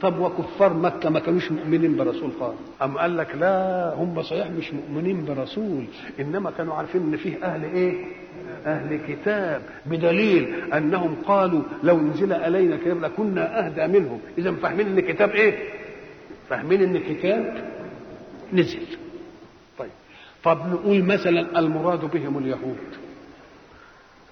طب 0.00 0.18
وكفار 0.18 0.74
مكة 0.74 1.10
ما 1.10 1.20
كانوش 1.20 1.52
مؤمنين 1.52 1.96
برسول 1.96 2.30
خالص. 2.40 2.58
أم 2.82 2.98
قال 2.98 3.16
لك 3.16 3.34
لا 3.40 3.94
هم 3.94 4.22
صحيح 4.22 4.50
مش 4.50 4.72
مؤمنين 4.74 5.24
برسول 5.24 5.84
إنما 6.20 6.50
كانوا 6.50 6.74
عارفين 6.74 7.00
إن 7.02 7.16
فيه 7.16 7.44
أهل 7.44 7.64
إيه؟ 7.64 8.04
أهل 8.66 8.98
كتاب 9.08 9.62
بدليل 9.86 10.72
أنهم 10.72 11.16
قالوا 11.26 11.62
لو 11.82 12.00
نزل 12.00 12.32
علينا 12.32 12.76
كتاب 12.76 13.00
لكنا 13.00 13.66
أهدى 13.66 13.98
منهم. 13.98 14.18
إذا 14.38 14.52
فاهمين 14.52 14.86
إن 14.86 15.00
كتاب 15.00 15.30
إيه؟ 15.30 15.58
فاهمين 16.48 16.82
إن 16.82 16.98
كتاب 16.98 17.54
نزل. 18.52 18.86
طيب. 19.78 19.90
طب 20.44 20.58
نقول 20.72 21.02
مثلا 21.04 21.58
المراد 21.58 22.10
بهم 22.10 22.38
اليهود. 22.38 22.78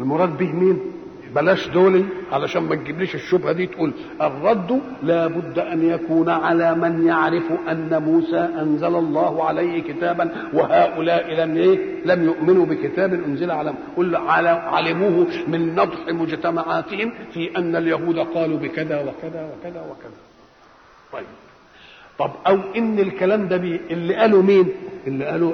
المراد 0.00 0.36
به 0.38 0.52
مين؟ 0.52 0.80
بلاش 1.34 1.68
دول 1.68 2.04
علشان 2.32 2.62
ما 2.62 2.74
تجيبليش 2.74 3.14
الشبهة 3.14 3.52
دي 3.52 3.66
تقول 3.66 3.92
الرد 4.20 4.80
لا 5.02 5.26
بد 5.26 5.58
أن 5.58 5.90
يكون 5.90 6.28
على 6.28 6.74
من 6.74 7.06
يعرف 7.06 7.44
أن 7.68 8.02
موسى 8.02 8.36
أنزل 8.38 8.96
الله 8.96 9.44
عليه 9.44 9.82
كتابا 9.82 10.50
وهؤلاء 10.52 11.34
لم 11.34 11.56
إيه؟ 11.56 11.78
لم 12.04 12.24
يؤمنوا 12.24 12.66
بكتاب 12.66 13.14
أنزل 13.14 13.50
على 13.50 13.74
قل 13.96 14.16
على 14.16 14.48
علموه 14.48 15.26
من 15.48 15.74
نضح 15.74 16.08
مجتمعاتهم 16.08 17.12
في 17.32 17.56
أن 17.56 17.76
اليهود 17.76 18.18
قالوا 18.18 18.58
بكذا 18.58 19.00
وكذا 19.00 19.50
وكذا 19.58 19.80
وكذا. 19.80 20.18
طيب. 21.12 21.26
طب 22.18 22.30
أو 22.46 22.58
إن 22.76 22.98
الكلام 22.98 23.48
ده 23.48 23.56
بي 23.56 23.80
اللي 23.90 24.14
قالوا 24.14 24.42
مين؟ 24.42 24.68
اللي 25.06 25.24
قالوا 25.24 25.52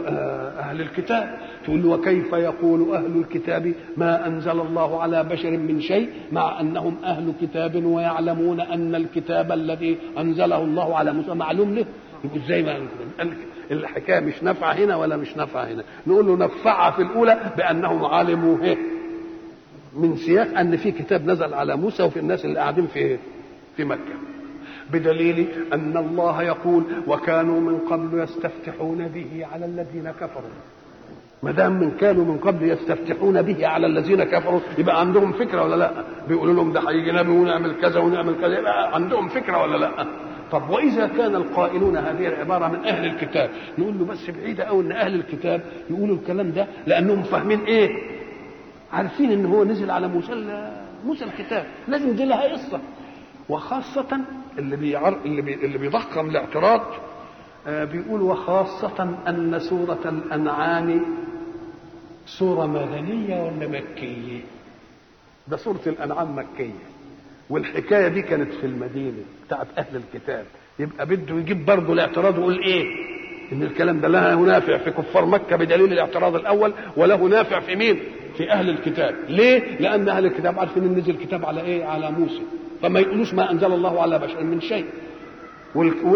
أهل 0.60 0.80
الكتاب. 0.80 1.38
تقول 1.64 1.86
وكيف 1.86 2.32
يقول 2.32 2.94
أهل 2.94 3.16
الكتاب 3.20 3.72
ما 3.96 4.26
أنزل 4.26 4.60
الله 4.60 5.02
على 5.02 5.24
بشر 5.24 5.50
من 5.50 5.80
شيء 5.80 6.08
مع 6.32 6.60
أنهم 6.60 6.96
أهل 7.04 7.32
كتاب 7.40 7.84
ويعلمون 7.84 8.60
أن 8.60 8.94
الكتاب 8.94 9.52
الذي 9.52 9.98
أنزله 10.18 10.62
الله 10.64 10.96
على 10.96 11.12
موسى 11.12 11.34
معلوم 11.34 11.74
له؟ 11.74 11.84
يقول 12.24 12.40
إزاي 12.44 12.62
ما 12.62 12.86
الحكاية 13.70 14.20
مش 14.20 14.42
نافعة 14.42 14.72
هنا 14.72 14.96
ولا 14.96 15.16
مش 15.16 15.36
نافعة 15.36 15.64
هنا. 15.64 15.82
نقول 16.06 16.26
له 16.26 16.36
نفعها 16.36 16.90
في 16.90 17.02
الأولى 17.02 17.52
بأنهم 17.56 18.04
علموا 18.04 18.58
هي 18.62 18.76
من 19.96 20.16
سياق 20.16 20.58
أن 20.58 20.76
في 20.76 20.90
كتاب 20.90 21.26
نزل 21.30 21.54
على 21.54 21.76
موسى 21.76 22.02
وفي 22.02 22.18
الناس 22.20 22.44
اللي 22.44 22.58
قاعدين 22.58 22.86
في 22.86 23.18
في 23.76 23.84
مكة. 23.84 24.14
بدليل 24.92 25.48
أن 25.72 25.96
الله 25.96 26.42
يقول 26.42 26.84
وكانوا 27.06 27.60
من 27.60 27.78
قبل 27.78 28.18
يستفتحون 28.20 29.08
به 29.08 29.46
على 29.52 29.64
الذين 29.66 30.10
كفروا 30.10 30.50
ما 31.42 31.50
دام 31.50 31.72
من 31.72 31.90
كانوا 31.90 32.24
من 32.24 32.38
قبل 32.38 32.70
يستفتحون 32.70 33.42
به 33.42 33.66
على 33.66 33.86
الذين 33.86 34.24
كفروا 34.24 34.60
يبقى 34.78 35.00
عندهم 35.00 35.32
فكرة 35.32 35.62
ولا 35.64 35.76
لا؟ 35.76 35.90
بيقولوا 36.28 36.54
لهم 36.54 36.72
ده 36.72 36.80
هيجي 36.90 37.12
نبي 37.12 37.30
ونعمل 37.30 37.74
كذا 37.80 38.00
ونعمل 38.00 38.34
كذا 38.40 38.58
يبقى 38.58 38.94
عندهم 38.94 39.28
فكرة 39.28 39.62
ولا 39.62 39.76
لا؟ 39.76 40.06
طب 40.52 40.70
وإذا 40.70 41.06
كان 41.06 41.34
القائلون 41.36 41.96
هذه 41.96 42.26
العبارة 42.26 42.68
من 42.68 42.84
أهل 42.84 43.04
الكتاب 43.06 43.50
نقول 43.78 43.98
له 43.98 44.04
بس 44.04 44.30
بعيده 44.30 44.64
قوي 44.64 44.84
إن 44.84 44.92
أهل 44.92 45.14
الكتاب 45.14 45.60
يقولوا 45.90 46.16
الكلام 46.16 46.50
ده 46.50 46.66
لأنهم 46.86 47.22
فاهمين 47.22 47.60
إيه؟ 47.60 47.88
عارفين 48.92 49.32
إن 49.32 49.46
هو 49.46 49.64
نزل 49.64 49.90
على 49.90 50.08
موسى 50.08 50.32
موسى 51.06 51.24
الكتاب 51.24 51.64
لازم 51.88 52.12
دي 52.16 52.24
لها 52.24 52.52
قصة 52.52 52.80
وخاصة 53.50 54.20
اللي 54.58 54.76
بيعر... 54.76 55.18
اللي, 55.24 55.42
بي... 55.42 55.54
اللي 55.54 55.78
بيضخم 55.78 56.28
الاعتراض 56.30 56.80
آه 57.66 57.84
بيقول 57.84 58.22
وخاصة 58.22 59.16
أن 59.28 59.58
سورة 59.58 59.98
الأنعام 60.04 61.02
سورة 62.26 62.66
مدنية 62.66 63.42
ولا 63.44 63.68
مكية؟ 63.68 64.40
ده 65.48 65.56
سورة 65.56 65.80
الأنعام 65.86 66.36
مكية 66.38 66.70
والحكاية 67.50 68.08
دي 68.08 68.22
كانت 68.22 68.52
في 68.52 68.66
المدينة 68.66 69.22
بتاعت 69.46 69.66
أهل 69.78 69.96
الكتاب 69.96 70.44
يبقى 70.78 71.06
بده 71.06 71.36
يجيب 71.36 71.64
برضه 71.66 71.92
الاعتراض 71.92 72.38
ويقول 72.38 72.58
إيه؟ 72.62 72.84
إن 73.52 73.62
الكلام 73.62 74.00
ده 74.00 74.08
له 74.08 74.34
نافع 74.40 74.78
في 74.78 74.90
كفار 74.90 75.26
مكة 75.26 75.56
بدليل 75.56 75.92
الاعتراض 75.92 76.34
الأول 76.34 76.72
وله 76.96 77.16
نافع 77.16 77.60
في 77.60 77.76
مين؟ 77.76 78.00
في 78.36 78.50
أهل 78.50 78.68
الكتاب، 78.70 79.14
ليه؟ 79.28 79.76
لأن 79.80 80.08
أهل 80.08 80.26
الكتاب 80.26 80.58
عارفين 80.58 80.84
إن 80.84 80.94
نزل 80.98 81.10
الكتاب 81.10 81.44
على 81.46 81.60
إيه؟ 81.60 81.84
على 81.84 82.10
موسى، 82.10 82.42
فما 82.82 83.00
يقولوش 83.00 83.34
ما 83.34 83.50
أنزل 83.50 83.72
الله 83.72 84.02
على 84.02 84.18
بشر 84.18 84.44
من 84.44 84.60
شيء. 84.60 84.84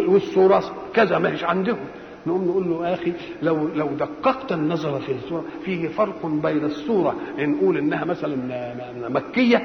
والسورة 0.09 0.63
كذا 0.95 1.19
ما 1.19 1.33
هيش 1.33 1.45
عندهم. 1.45 1.79
نقوم 2.27 2.45
نقول 2.45 2.71
له 2.71 2.89
يا 2.89 2.95
أخي 2.95 3.13
لو 3.43 3.69
لو 3.69 3.87
دققت 3.87 4.53
النظر 4.53 5.01
في 5.01 5.13
السورة 5.13 5.45
فيه 5.65 5.89
فرق 5.89 6.27
بين 6.27 6.65
السورة 6.65 7.17
نقول 7.39 7.79
إنها 7.79 8.05
مثلا 8.05 8.37
مكية 9.09 9.63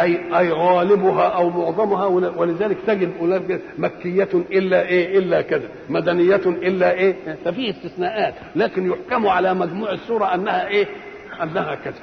أي 0.00 0.38
أي 0.38 0.50
غالبها 0.52 1.28
أو 1.28 1.50
معظمها 1.50 2.06
ولذلك 2.36 2.78
تجد 2.86 3.12
مكية 3.78 4.28
إلا 4.34 4.88
إيه 4.88 5.18
إلا 5.18 5.42
كذا 5.42 5.68
مدنية 5.90 6.36
إلا 6.46 6.92
إيه 6.92 7.36
ففي 7.44 7.70
استثناءات 7.70 8.34
لكن 8.56 8.86
يحكم 8.86 9.26
على 9.26 9.54
مجموع 9.54 9.92
السورة 9.92 10.34
أنها 10.34 10.68
إيه 10.68 10.86
أنها 11.42 11.74
كذا. 11.74 12.00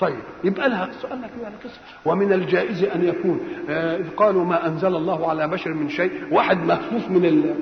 طيب 0.00 0.20
يبقى 0.44 0.68
لها 0.68 0.90
سؤال 1.02 1.22
لك 1.22 1.30
يعني 1.42 1.54
قصه 1.64 1.80
ومن 2.04 2.32
الجائز 2.32 2.84
أن 2.84 3.04
يكون 3.04 3.40
إذ 3.68 4.10
قالوا 4.16 4.44
ما 4.44 4.66
أنزل 4.66 4.96
الله 4.96 5.30
على 5.30 5.48
بشر 5.48 5.74
من 5.74 5.88
شيء 5.88 6.12
واحد 6.30 6.58
مخفوف 6.64 7.08
من 7.08 7.24
ال 7.24 7.54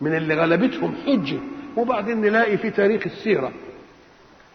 من 0.00 0.16
اللي 0.16 0.34
غلبتهم 0.34 0.94
حجة. 1.06 1.38
وبعدين 1.76 2.20
نلاقي 2.20 2.56
في 2.58 2.70
تاريخ 2.70 3.02
السيرة 3.06 3.52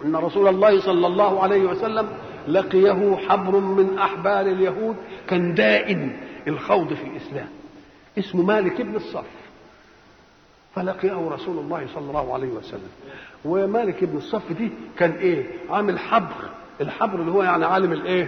إن 0.06 0.16
رسول 0.16 0.48
الله 0.48 0.80
صلى 0.82 1.08
الله 1.08 1.44
عليه 1.44 1.62
وسلم 1.62 2.08
لقيه 2.48 3.16
حبر 3.30 3.60
من 3.60 3.98
أحبار 3.98 4.42
اليهود 4.46 4.96
كان 5.28 5.54
دائم 5.54 6.18
الخوض 6.48 6.94
في 6.94 7.04
الإسلام. 7.04 7.48
اسمه 8.18 8.44
مالك 8.44 8.82
بن 8.82 8.96
الصف 8.96 9.26
فلقيه 10.76 11.30
رسول 11.30 11.58
الله 11.58 11.88
صلى 11.96 12.08
الله 12.10 12.34
عليه 12.34 12.48
وسلم. 12.50 12.90
ومالك 13.46 14.04
بن 14.04 14.18
الصف 14.18 14.54
دي 14.54 14.72
كان 14.98 15.12
إيه؟ 15.12 15.46
عامل 15.70 16.00
حبر 16.00 16.50
الحبر 16.82 17.20
اللي 17.20 17.32
هو 17.32 17.44
يعني 17.44 17.66
عالم 17.66 17.92
الايه؟ 17.94 18.28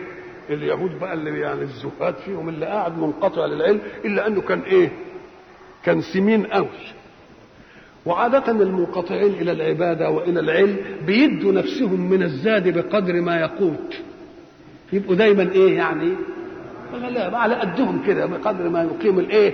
اليهود 0.49 0.99
بقى 0.99 1.13
اللي 1.13 1.39
يعني 1.39 1.61
الزهاد 1.61 2.15
فيهم 2.25 2.49
اللي 2.49 2.65
قاعد 2.65 2.97
منقطع 2.97 3.45
للعلم 3.45 3.79
إلا 4.05 4.27
أنه 4.27 4.41
كان 4.41 4.59
إيه؟ 4.59 4.91
كان 5.83 6.01
سمين 6.01 6.45
قوي. 6.45 6.67
وعادة 8.05 8.51
المنقطعين 8.51 9.33
إلى 9.33 9.51
العبادة 9.51 10.09
وإلى 10.09 10.39
العلم 10.39 10.77
بيدوا 11.05 11.51
نفسهم 11.51 12.09
من 12.09 12.23
الزاد 12.23 12.77
بقدر 12.77 13.21
ما 13.21 13.39
يقوت. 13.39 13.95
يبقوا 14.93 15.15
دايما 15.15 15.51
إيه 15.51 15.77
يعني؟ 15.77 16.13
لا 17.09 17.37
على 17.37 17.55
قدهم 17.55 18.03
كده 18.07 18.25
بقدر 18.25 18.69
ما 18.69 18.83
يقيم 18.83 19.19
الإيه؟ 19.19 19.53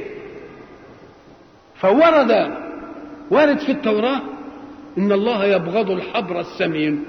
فورد 1.76 2.52
وارد 3.32 3.58
في 3.60 3.72
التوراة 3.72 4.22
إن 4.98 5.12
الله 5.12 5.46
يبغض 5.46 5.92
الحبر 5.92 6.40
السمين. 6.40 7.06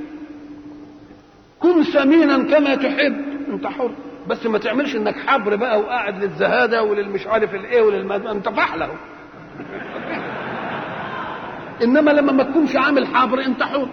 كن 1.60 1.82
سمينا 1.84 2.42
كما 2.42 2.74
تحب. 2.74 3.24
أنت 3.48 3.66
حر. 3.66 3.90
بس 4.28 4.46
ما 4.46 4.58
تعملش 4.58 4.96
انك 4.96 5.14
حبر 5.26 5.56
بقى 5.56 5.80
وقاعد 5.80 6.24
للزهادة 6.24 6.82
وللمش 6.82 7.26
عارف 7.26 7.54
الايه 7.54 7.82
وللمد 7.82 8.26
انت 8.26 8.48
فحله 8.48 8.88
انما 11.82 12.10
لما 12.10 12.32
ما 12.32 12.42
تكونش 12.42 12.76
عامل 12.76 13.06
حبر 13.06 13.40
انت 13.44 13.62
حر. 13.62 13.88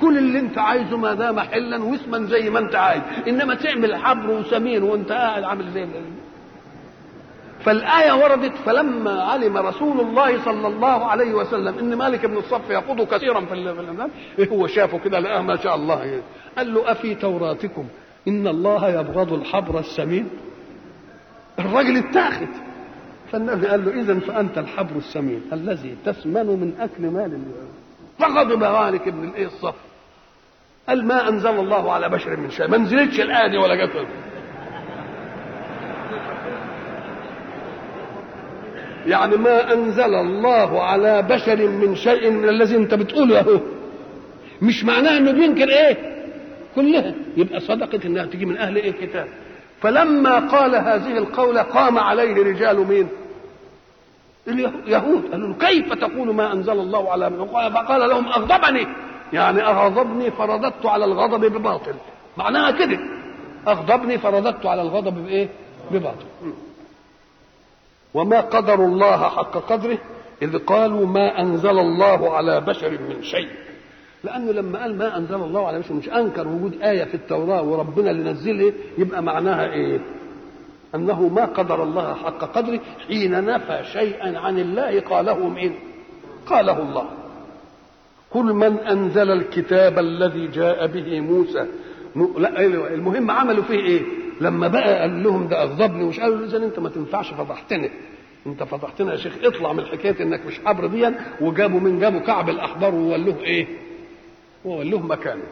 كل 0.00 0.18
اللي 0.18 0.38
انت 0.38 0.58
عايزه 0.58 0.96
ما 0.96 1.14
دام 1.14 1.40
حلا 1.40 1.82
واسما 1.84 2.18
زي 2.26 2.50
ما 2.50 2.58
انت 2.58 2.74
عايز. 2.74 3.02
انما 3.28 3.54
تعمل 3.54 3.96
حبر 3.96 4.30
وسمين 4.30 4.82
وانت 4.82 5.12
قاعد 5.12 5.42
عامل 5.44 5.70
زي 5.70 5.86
فالآية 7.64 8.12
وردت 8.12 8.56
فلما 8.56 9.22
علم 9.22 9.56
رسول 9.56 10.00
الله 10.00 10.44
صلى 10.44 10.68
الله 10.68 11.04
عليه 11.04 11.34
وسلم 11.34 11.78
إن 11.78 11.94
مالك 11.94 12.26
بن 12.26 12.36
الصف 12.36 12.70
يقود 12.70 13.00
كثيرا 13.00 13.40
في 13.40 13.54
الإمام 13.54 14.10
هو 14.52 14.66
شافه 14.66 14.98
كده 14.98 15.18
لقاه 15.18 15.42
ما 15.42 15.56
شاء 15.56 15.74
الله 15.74 16.22
قال 16.56 16.74
له 16.74 16.90
أفي 16.92 17.14
توراتكم؟ 17.14 17.84
إن 18.28 18.46
الله 18.46 18.88
يبغض 19.00 19.32
الحبر 19.32 19.78
السمين. 19.78 20.28
الراجل 21.58 21.96
اتاخد 21.96 22.48
فالنبي 23.32 23.66
قال 23.66 23.84
له 23.84 24.00
إذا 24.00 24.18
فأنت 24.18 24.58
الحبر 24.58 24.96
السمين 24.96 25.42
الذي 25.52 25.96
تسمن 26.04 26.46
من 26.46 26.72
أكل 26.80 27.02
مال 27.02 27.42
فغضب 28.18 28.58
مالك 28.58 29.08
بن 29.08 29.32
الصف. 29.38 29.74
قال 30.88 31.06
ما 31.06 31.28
أنزل 31.28 31.60
الله 31.60 31.92
على 31.92 32.08
بشر 32.08 32.36
من 32.36 32.50
شيء. 32.50 32.68
ما 32.68 32.76
نزلتش 32.76 33.20
الآية 33.20 33.58
ولا 33.58 33.86
جت. 33.86 34.06
يعني 39.08 39.36
ما 39.36 39.72
أنزل 39.72 40.14
الله 40.14 40.82
على 40.82 41.22
بشر 41.22 41.68
من 41.68 41.96
شيء 41.96 42.30
من 42.30 42.48
الذي 42.48 42.76
أنت 42.76 42.94
بتقوله 42.94 43.40
أهو 43.40 43.60
مش 44.62 44.84
معناه 44.84 45.16
إنه 45.18 45.32
بينكر 45.32 45.68
إيه؟ 45.68 45.96
كلها. 46.74 47.14
يبقى 47.36 47.60
صدقت 47.60 48.04
إنها 48.04 48.26
تجي 48.26 48.46
من 48.46 48.56
أهل 48.56 48.76
إيه 48.76 48.90
الكتاب. 48.90 49.28
فلما 49.80 50.38
قال 50.38 50.74
هذه 50.74 51.18
القولة 51.18 51.62
قام 51.62 51.98
عليه 51.98 52.34
رجال 52.34 52.86
مين؟ 52.88 53.08
اليهود 54.48 55.22
قالوا 55.32 55.54
كيف 55.60 55.92
تقول 55.92 56.34
ما 56.34 56.52
أنزل 56.52 56.72
الله 56.72 57.12
على 57.12 57.30
من 57.30 57.46
فقال 57.46 58.08
لهم 58.08 58.26
أغضبني. 58.26 58.86
يعني 59.32 59.62
أغضبني 59.62 60.30
فرددت 60.30 60.86
على 60.86 61.04
الغضب 61.04 61.44
بباطل. 61.44 61.94
معناها 62.36 62.70
كده. 62.70 62.98
أغضبني 63.68 64.18
فرددت 64.18 64.66
على 64.66 64.82
الغضب 64.82 65.24
بإيه؟ 65.24 65.48
بباطل. 65.90 66.26
وما 68.14 68.40
قدر 68.40 68.74
الله 68.84 69.16
حق 69.16 69.56
قدره 69.72 69.98
إذ 70.42 70.58
قالوا 70.58 71.06
ما 71.06 71.40
أنزل 71.40 71.78
الله 71.78 72.34
على 72.36 72.60
بشر 72.60 72.90
من 72.90 73.22
شيء 73.22 73.48
لأنه 74.24 74.52
لما 74.52 74.78
قال 74.82 74.98
ما 74.98 75.16
أنزل 75.16 75.34
الله 75.34 75.66
على 75.66 75.78
بشر 75.78 75.94
مش 75.94 76.08
أنكر 76.08 76.48
وجود 76.48 76.82
آية 76.82 77.04
في 77.04 77.14
التوراة 77.14 77.62
وربنا 77.62 78.10
اللي 78.10 78.30
نزلها 78.30 78.72
يبقى 78.98 79.22
معناها 79.22 79.72
إيه؟ 79.72 80.00
أنه 80.94 81.28
ما 81.28 81.44
قدر 81.44 81.82
الله 81.82 82.14
حق 82.14 82.44
قدره 82.44 82.80
حين 83.08 83.44
نفى 83.44 83.80
شيئا 83.92 84.38
عن 84.38 84.58
الله 84.58 85.00
قاله 85.00 85.48
مين؟ 85.48 85.74
قاله 86.46 86.82
الله 86.82 87.04
كل 88.32 88.44
من 88.44 88.78
أنزل 88.78 89.30
الكتاب 89.30 89.98
الذي 89.98 90.46
جاء 90.46 90.86
به 90.86 91.20
موسى 91.20 91.66
لا 92.38 92.60
المهم 92.94 93.30
عملوا 93.30 93.64
فيه 93.64 93.80
إيه؟ 93.80 94.02
لما 94.40 94.68
بقى 94.68 95.00
قال 95.00 95.22
لهم 95.22 95.48
ده 95.48 95.62
اغضبني 95.62 96.04
ومش 96.04 96.20
قالوا 96.20 96.46
اذا 96.46 96.56
انت 96.56 96.78
ما 96.78 96.88
تنفعش 96.88 97.34
فضحتنا 97.34 97.88
انت 98.46 98.62
فضحتنا 98.62 99.12
يا 99.12 99.16
شيخ 99.16 99.32
اطلع 99.44 99.72
من 99.72 99.84
حكاية 99.86 100.22
انك 100.22 100.46
مش 100.46 100.60
حبر 100.64 100.86
ديا 100.86 101.14
وجابوا 101.40 101.80
من 101.80 101.98
جابوا 101.98 102.20
كعب 102.20 102.48
الأحبار 102.48 102.94
وولوه 102.94 103.40
إيه؟ 103.44 103.66
وله 104.64 104.98
مكانه. 105.06 105.42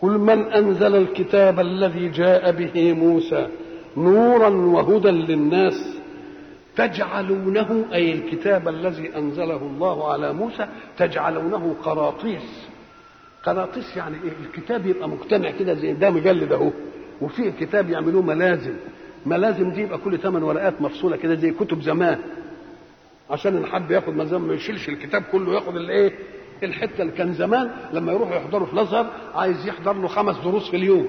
كل 0.00 0.10
من 0.10 0.52
أنزل 0.52 0.96
الكتاب 0.96 1.60
الذي 1.60 2.08
جاء 2.08 2.52
به 2.52 2.92
موسى 2.92 3.48
نورا 3.96 4.48
وهدى 4.48 5.08
للناس 5.10 5.96
تجعلونه 6.76 7.84
أي 7.92 8.12
الكتاب 8.12 8.68
الذي 8.68 9.16
أنزله 9.16 9.56
الله 9.56 10.12
على 10.12 10.32
موسى 10.32 10.66
تجعلونه 10.98 11.76
قراطيس. 11.82 12.68
قراطيس 13.46 13.96
يعني 13.96 14.16
إيه؟ 14.24 14.32
الكتاب 14.46 14.86
يبقى 14.86 15.08
مجتمع 15.08 15.50
كده 15.50 15.74
زي 15.74 15.92
ده 15.92 16.10
مجلد 16.10 16.52
أهو. 16.52 16.70
وفيه 17.20 17.50
كتاب 17.50 17.90
يعملوه 17.90 18.22
ملازم. 18.22 18.74
ملازم 19.26 19.70
دي 19.70 19.80
يبقى 19.80 19.98
كل 19.98 20.18
ثمان 20.18 20.42
ورقات 20.42 20.82
مفصولة 20.82 21.16
كده 21.16 21.34
زي 21.34 21.50
كتب 21.50 21.82
زمان. 21.82 22.18
عشان 23.30 23.56
ان 23.56 23.66
حد 23.66 23.90
ياخد 23.90 24.16
ملزم 24.16 24.48
ما 24.48 24.54
يشيلش 24.54 24.88
الكتاب 24.88 25.22
كله 25.32 25.54
ياخد 25.54 25.76
الايه 25.76 26.12
الحتة 26.62 27.02
اللي 27.02 27.12
كان 27.12 27.32
زمان. 27.34 27.70
لما 27.92 28.12
يروحوا 28.12 28.36
يحضروا 28.36 28.66
في 28.66 28.72
الأزهر 28.72 29.10
عايز 29.34 29.66
يحضر 29.68 29.92
له 29.92 30.08
خمس 30.08 30.36
دروس 30.44 30.70
في 30.70 30.76
اليوم. 30.76 31.08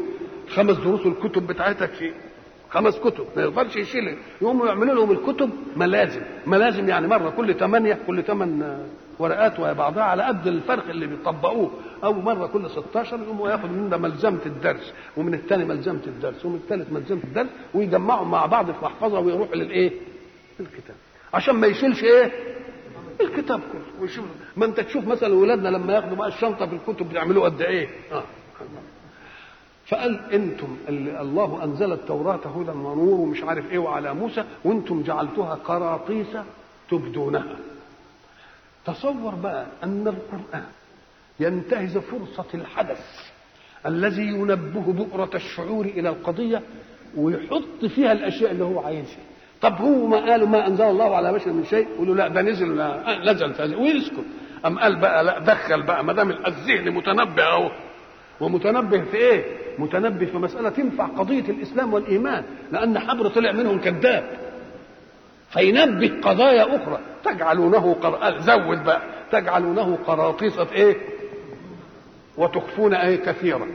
خمس 0.49 0.77
دروس 0.77 1.05
والكتب 1.05 1.47
بتاعتها 1.47 1.87
في 1.87 2.11
خمس 2.75 2.99
كتب 2.99 3.25
ما 3.35 3.43
يقدرش 3.43 3.75
يشيل. 3.75 4.17
يقوموا 4.41 4.67
يعملوا 4.67 4.95
لهم 4.95 5.11
الكتب 5.11 5.49
ملازم. 5.75 6.21
ملازم 6.47 6.89
يعني 6.89 7.07
مرة 7.07 7.29
كل 7.29 7.53
ثمانيه 7.53 7.99
كل 8.07 8.23
ثمان 8.23 8.77
ورقات 9.19 9.59
وهي 9.59 9.73
بعضها 9.73 10.03
على 10.03 10.23
قد 10.23 10.47
الفرق 10.47 10.89
اللي 10.89 11.07
بيطبقوه. 11.07 11.71
أو 12.03 12.13
مرة 12.13 12.47
كل 12.47 12.69
16 12.69 13.19
يقوموا 13.21 13.49
ياخد 13.49 13.71
من 13.71 13.89
ده 13.89 13.97
ملزمة 13.97 14.39
الدرس 14.45 14.93
ومن 15.17 15.33
الثاني 15.33 15.65
ملزمة 15.65 16.01
الدرس 16.07 16.45
ومن 16.45 16.55
الثالث 16.55 16.91
ملزمة 16.91 17.23
الدرس 17.23 17.47
ويجمعوا 17.73 18.25
مع 18.25 18.45
بعض 18.45 18.71
في 18.71 18.85
محفظة 18.85 19.19
ويروحوا 19.19 19.55
للإيه؟ 19.55 19.91
الكتاب 20.59 20.95
عشان 21.33 21.55
ما 21.55 21.67
يشيلش 21.67 22.03
إيه؟ 22.03 22.31
الكتاب 23.21 23.59
كله. 23.71 24.01
ويشوف. 24.01 24.25
ما 24.57 24.65
أنت 24.65 24.79
تشوف 24.79 25.07
مثلا 25.07 25.33
ولادنا 25.33 25.69
لما 25.69 25.93
ياخدوا 25.93 26.15
بقى 26.17 26.27
الشنطة 26.27 26.65
في 26.65 26.75
الكتب 26.75 27.09
بيعملوا 27.09 27.45
قد 27.45 27.61
إيه؟ 27.61 27.87
آه. 28.11 28.23
فقال 29.87 30.33
أنتم 30.33 30.77
اللي 30.89 31.21
الله 31.21 31.63
انزل 31.63 31.93
التوراة 31.93 32.39
هدى 32.47 32.71
ونور 32.71 33.19
ومش 33.19 33.43
عارف 33.43 33.71
إيه 33.71 33.77
وعلى 33.79 34.13
موسى 34.13 34.43
وأنتم 34.65 35.03
جعلتوها 35.03 35.55
قراطيس 35.55 36.27
تبدونها. 36.91 37.55
تصور 38.85 39.35
بقى 39.35 39.65
ان 39.83 40.07
القرآن 40.07 40.63
ينتهز 41.39 41.97
فرصة 41.97 42.45
الحدث 42.53 43.29
الذي 43.85 44.23
ينبه 44.27 44.81
بؤرة 44.93 45.29
الشعور 45.35 45.85
إلى 45.85 46.09
القضية 46.09 46.61
ويحط 47.17 47.85
فيها 47.95 48.11
الأشياء 48.11 48.51
اللي 48.51 48.63
هو 48.63 48.79
عايزها 48.79 49.17
طب 49.61 49.73
هو 49.75 50.07
ما 50.07 50.17
قالوا 50.31 50.47
ما 50.47 50.67
أنزل 50.67 50.83
الله 50.85 51.15
على 51.15 51.33
بشر 51.33 51.51
من 51.53 51.65
شيء؟ 51.65 51.87
يقولوا 51.95 52.15
لا 52.15 52.27
ده 52.27 52.41
نزل 52.41 52.77
لا 52.77 53.33
نزل 53.33 53.75
ويسكت. 53.75 54.25
أم 54.65 54.79
قال 54.79 54.99
بقى 54.99 55.23
لا 55.23 55.39
دخل 55.39 55.83
بقى 55.83 56.03
ما 56.03 56.13
دام 56.13 56.31
الذهن 56.31 56.91
متنبه 56.91 57.43
أهو. 57.43 57.71
ومتنبه 58.41 59.01
في 59.03 59.17
إيه؟ 59.17 59.64
متنبه 59.79 60.25
في 60.25 60.37
مسألة 60.37 60.69
تنفع 60.69 61.05
قضية 61.05 61.39
الإسلام 61.49 61.93
والإيمان 61.93 62.43
لأن 62.71 62.99
حبر 62.99 63.27
طلع 63.27 63.51
منهم 63.51 63.79
كذاب. 63.79 64.23
فينبه 65.49 66.21
قضايا 66.21 66.75
أخرى. 66.75 66.99
تجعلونه 67.23 67.93
قر... 67.93 68.39
زود 68.39 68.83
بقى. 68.83 69.01
تجعلونه 69.31 69.95
قراطيسة 70.07 70.71
إيه؟ 70.71 70.95
وتخفون 72.37 72.93
إيه؟ 72.93 73.15
كثيرا 73.15 73.67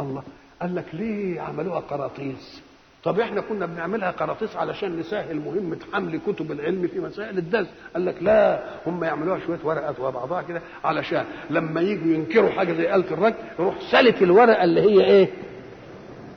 الله 0.00 0.22
قال 0.62 0.74
لك 0.74 0.84
ليه 0.92 1.40
عملوها 1.40 1.80
قراطيس؟ 1.80 2.62
طب 3.04 3.20
إحنا 3.20 3.40
كنا 3.40 3.66
بنعملها 3.66 4.10
قراطيس 4.10 4.56
علشان 4.56 4.98
نسهل 4.98 5.36
مهمة 5.36 5.78
حمل 5.92 6.20
كتب 6.26 6.52
العلم 6.52 6.86
في 6.88 7.00
مسائل 7.00 7.38
الدرس. 7.38 7.66
قال 7.94 8.04
لك 8.06 8.14
لا 8.20 8.60
هم 8.86 9.04
يعملوها 9.04 9.38
شوية 9.46 9.58
ورقات 9.64 10.00
وبعضها 10.00 10.42
كده 10.42 10.60
علشان 10.84 11.24
لما 11.50 11.80
يجوا 11.80 12.12
ينكروا 12.14 12.50
حاجة 12.50 12.72
زي 12.72 12.94
آلة 12.94 13.10
الرجل 13.10 13.34
يروح 13.58 13.74
سلف 13.92 14.22
الورقة 14.22 14.64
اللي 14.64 14.80
هي 14.80 15.04
إيه؟ 15.04 15.28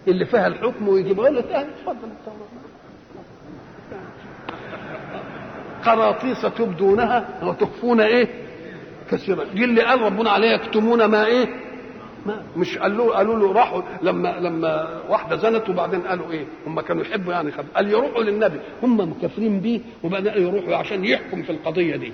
اللي 0.08 0.26
فيها 0.26 0.48
الحكم 0.48 0.88
ويجيبها 0.88 1.30
له 1.30 1.42
تاني 1.42 1.68
اتفضل. 1.70 2.10
قراطيس 5.86 6.42
تبدونها 6.58 7.26
وتخفون 7.44 8.02
إيه؟ 8.02 8.28
كثيرا. 9.12 9.44
دي 9.44 9.64
اللي 9.64 9.82
قال 9.82 10.02
ربنا 10.02 10.30
عليها 10.30 10.54
يكتمون 10.54 11.06
ما 11.06 11.26
إيه؟ 11.26 11.48
مش 12.58 12.78
قالوا 12.78 13.16
قالوا 13.16 13.40
له 13.40 13.54
راحوا. 13.54 13.82
لما 14.02 14.40
لما 14.40 15.02
واحدة 15.10 15.36
زنت 15.36 15.70
وبعدين 15.70 16.02
قالوا 16.02 16.32
إيه؟ 16.32 16.46
هم 16.68 16.82
كانوا 16.82 17.04
يحبوا 17.04 17.34
يعني 17.34 17.52
خد 17.52 17.66
قال 17.76 17.92
يروحوا 17.92 18.24
للنبي. 18.24 18.60
هم 18.84 19.12
مكفرين 19.12 19.60
بيه 19.60 19.80
وبعدين 20.04 20.32
قالوا 20.32 20.50
يروحوا 20.50 20.76
عشان 20.76 21.06
يحكم 21.06 21.44
في 21.44 21.52
القضية 21.52 21.96
دي. 21.96 22.14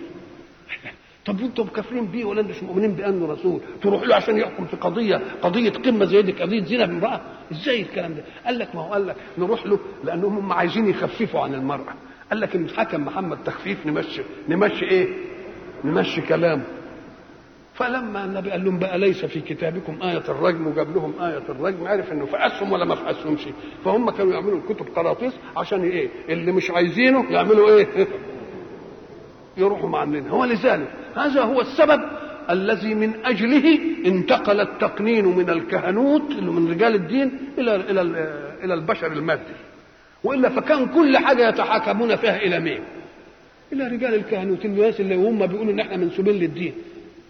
طب 1.25 1.39
أنتم 1.39 1.63
مكفرين 1.63 2.05
بيه 2.05 2.25
ولا 2.25 2.41
مش 2.41 2.63
مؤمنين 2.63 2.91
بأنه 2.91 3.31
رسول؟ 3.33 3.61
تروحوا 3.81 4.05
له 4.05 4.15
عشان 4.15 4.37
يحكم 4.37 4.65
في 4.65 4.75
قضيه 4.75 5.21
قضية 5.41 5.69
قمة 5.69 6.05
زي 6.05 6.21
دي 6.21 6.31
قضية 6.31 6.63
زنا 6.63 6.85
بامراه 6.85 7.21
إزاي 7.51 7.81
الكلام 7.81 8.13
ده؟ 8.13 8.23
قال 8.45 8.59
لك 8.59 8.75
ما 8.75 8.81
هو 8.81 8.93
قال 8.93 9.07
لك 9.07 9.15
نروح 9.37 9.65
له 9.65 9.79
لأنهم 10.03 10.37
هم 10.37 10.53
عايزين 10.53 10.87
يخففوا 10.87 11.41
عن 11.41 11.53
المرأة. 11.53 11.93
قال 12.29 12.39
لك 12.39 12.55
إن 12.55 12.69
حكم 12.69 13.05
محمد 13.05 13.37
تخفيف 13.43 13.85
نمشي 13.85 14.21
نمشي 14.49 14.85
إيه؟ 14.85 15.07
نمشي 15.83 16.21
كلامه 16.21 16.63
فلما 17.73 18.25
النبي 18.25 18.51
قال 18.51 18.65
لهم 18.65 18.79
بقى 18.79 18.99
ليس 18.99 19.25
في 19.25 19.41
كتابكم 19.41 20.01
آية 20.01 20.23
الرجم 20.29 20.67
وجاب 20.67 20.95
لهم 20.95 21.13
آية 21.21 21.43
الرجم 21.49 21.87
عرف 21.87 22.11
إنه 22.11 22.25
فقسهم 22.25 22.71
ولا 22.71 22.85
ما 22.85 22.95
فقسهمش 22.95 23.47
فهم 23.85 24.09
كانوا 24.09 24.33
يعملوا 24.33 24.57
الكتب 24.59 24.85
قراطيس 24.95 25.33
عشان 25.57 25.83
إيه؟ 25.83 26.09
اللي 26.29 26.51
مش 26.51 26.71
عايزينه 26.71 27.31
يعملوا 27.31 27.69
إيه؟ 27.69 27.87
يروحوا 29.57 29.89
معلنها 29.89 30.33
ولذلك 30.33 30.87
هذا 31.15 31.41
هو 31.41 31.61
السبب 31.61 32.01
الذي 32.49 32.95
من 32.95 33.25
أجله 33.25 33.79
انتقل 34.05 34.61
التقنين 34.61 35.25
من 35.25 35.49
الكهنوت 35.49 36.31
من 36.31 36.71
رجال 36.71 36.95
الدين 36.95 37.31
إلى 37.57 37.75
إلى 37.75 38.01
إلى 38.63 38.73
البشر 38.73 39.11
المادي. 39.11 39.53
وإلا 40.23 40.49
فكان 40.49 40.85
كل 40.85 41.17
حاجة 41.17 41.49
يتحاكمون 41.49 42.15
فيها 42.15 42.37
إلى 42.37 42.59
مين؟ 42.59 42.79
إلى 43.73 43.87
رجال 43.87 44.15
الكهنوت 44.15 44.65
الناس 44.65 44.99
اللي 44.99 45.15
هم 45.15 45.47
بيقولوا 45.47 45.73
إن 45.73 45.79
إحنا 45.79 45.97
منسوبين 45.97 46.35
للدين. 46.35 46.73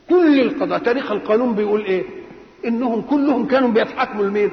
كل 0.10 0.42
القضاء. 0.42 0.80
تاريخ 0.80 1.12
القانون 1.12 1.56
بيقول 1.56 1.86
إيه؟ 1.86 2.04
إنهم 2.66 3.02
كلهم 3.02 3.48
كانوا 3.48 3.70
بيتحاكموا 3.70 4.26
لمين؟ 4.26 4.52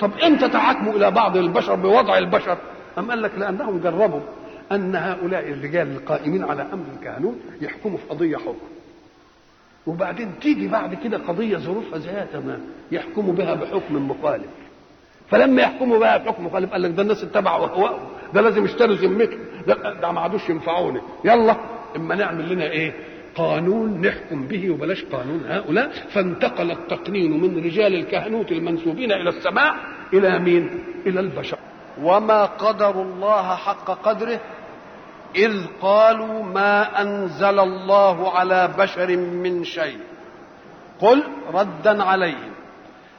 طب 0.00 0.10
إمتى 0.26 0.48
تحاكموا 0.48 0.92
إلى 0.92 1.10
بعض 1.10 1.36
البشر 1.36 1.74
بوضع 1.74 2.18
البشر؟ 2.18 2.58
أم 2.98 3.10
قال 3.10 3.22
لك 3.22 3.32
لأنهم 3.38 3.78
جربوا 3.78 4.20
أن 4.72 4.96
هؤلاء 4.96 5.48
الرجال 5.48 5.92
القائمين 5.96 6.44
على 6.44 6.62
أمر 6.72 6.84
الكهنوت 6.98 7.34
يحكموا 7.60 7.98
في 7.98 8.04
قضية 8.08 8.36
حكم. 8.36 8.66
وبعدين 9.86 10.30
تيجي 10.40 10.68
بعد 10.68 10.94
كده 10.94 11.18
قضية 11.18 11.56
ظروفها 11.56 11.98
زيها 11.98 12.26
تمام 12.32 12.60
يحكموا 12.92 13.32
بها 13.34 13.54
بحكم 13.54 14.10
مخالف. 14.10 14.46
فلما 15.30 15.62
يحكموا 15.62 15.98
بها 15.98 16.16
بحكم 16.16 16.46
مخالف 16.46 16.72
قال 16.72 16.82
لك 16.82 16.90
ده 16.90 17.02
الناس 17.02 17.22
اتبعوا 17.22 17.66
أهواءهم. 17.66 18.08
ده 18.34 18.40
لازم 18.40 18.64
يشتروا 18.64 18.94
ذمتهم. 18.94 19.38
ده 20.02 20.12
ما 20.12 20.20
عادوش 20.20 20.48
ينفعوني. 20.48 21.00
يلا 21.24 21.56
إما 21.96 22.14
نعمل 22.14 22.48
لنا 22.52 22.64
إيه؟ 22.64 22.92
قانون 23.36 24.00
نحكم 24.06 24.46
به 24.46 24.70
وبلاش 24.70 25.04
قانون 25.04 25.44
هؤلاء. 25.48 25.90
فانتقل 25.90 26.70
التقنين 26.70 27.40
من 27.40 27.64
رجال 27.64 27.94
الكهنوت 27.94 28.52
المنسوبين 28.52 29.12
إلى 29.12 29.28
السماء 29.28 29.74
إلى 30.12 30.38
مين؟ 30.38 30.84
إلى 31.06 31.20
البشر. 31.20 31.58
وما 32.02 32.44
قدر 32.44 33.02
الله 33.02 33.54
حق 33.54 33.84
قدره 33.84 34.40
إذ 35.36 35.66
قالوا 35.80 36.42
ما 36.42 37.02
أنزل 37.02 37.60
الله 37.60 38.30
على 38.30 38.68
بشر 38.78 39.16
من 39.16 39.64
شيء. 39.64 39.98
قل 41.00 41.22
ردا 41.54 42.02
عليهم. 42.02 42.52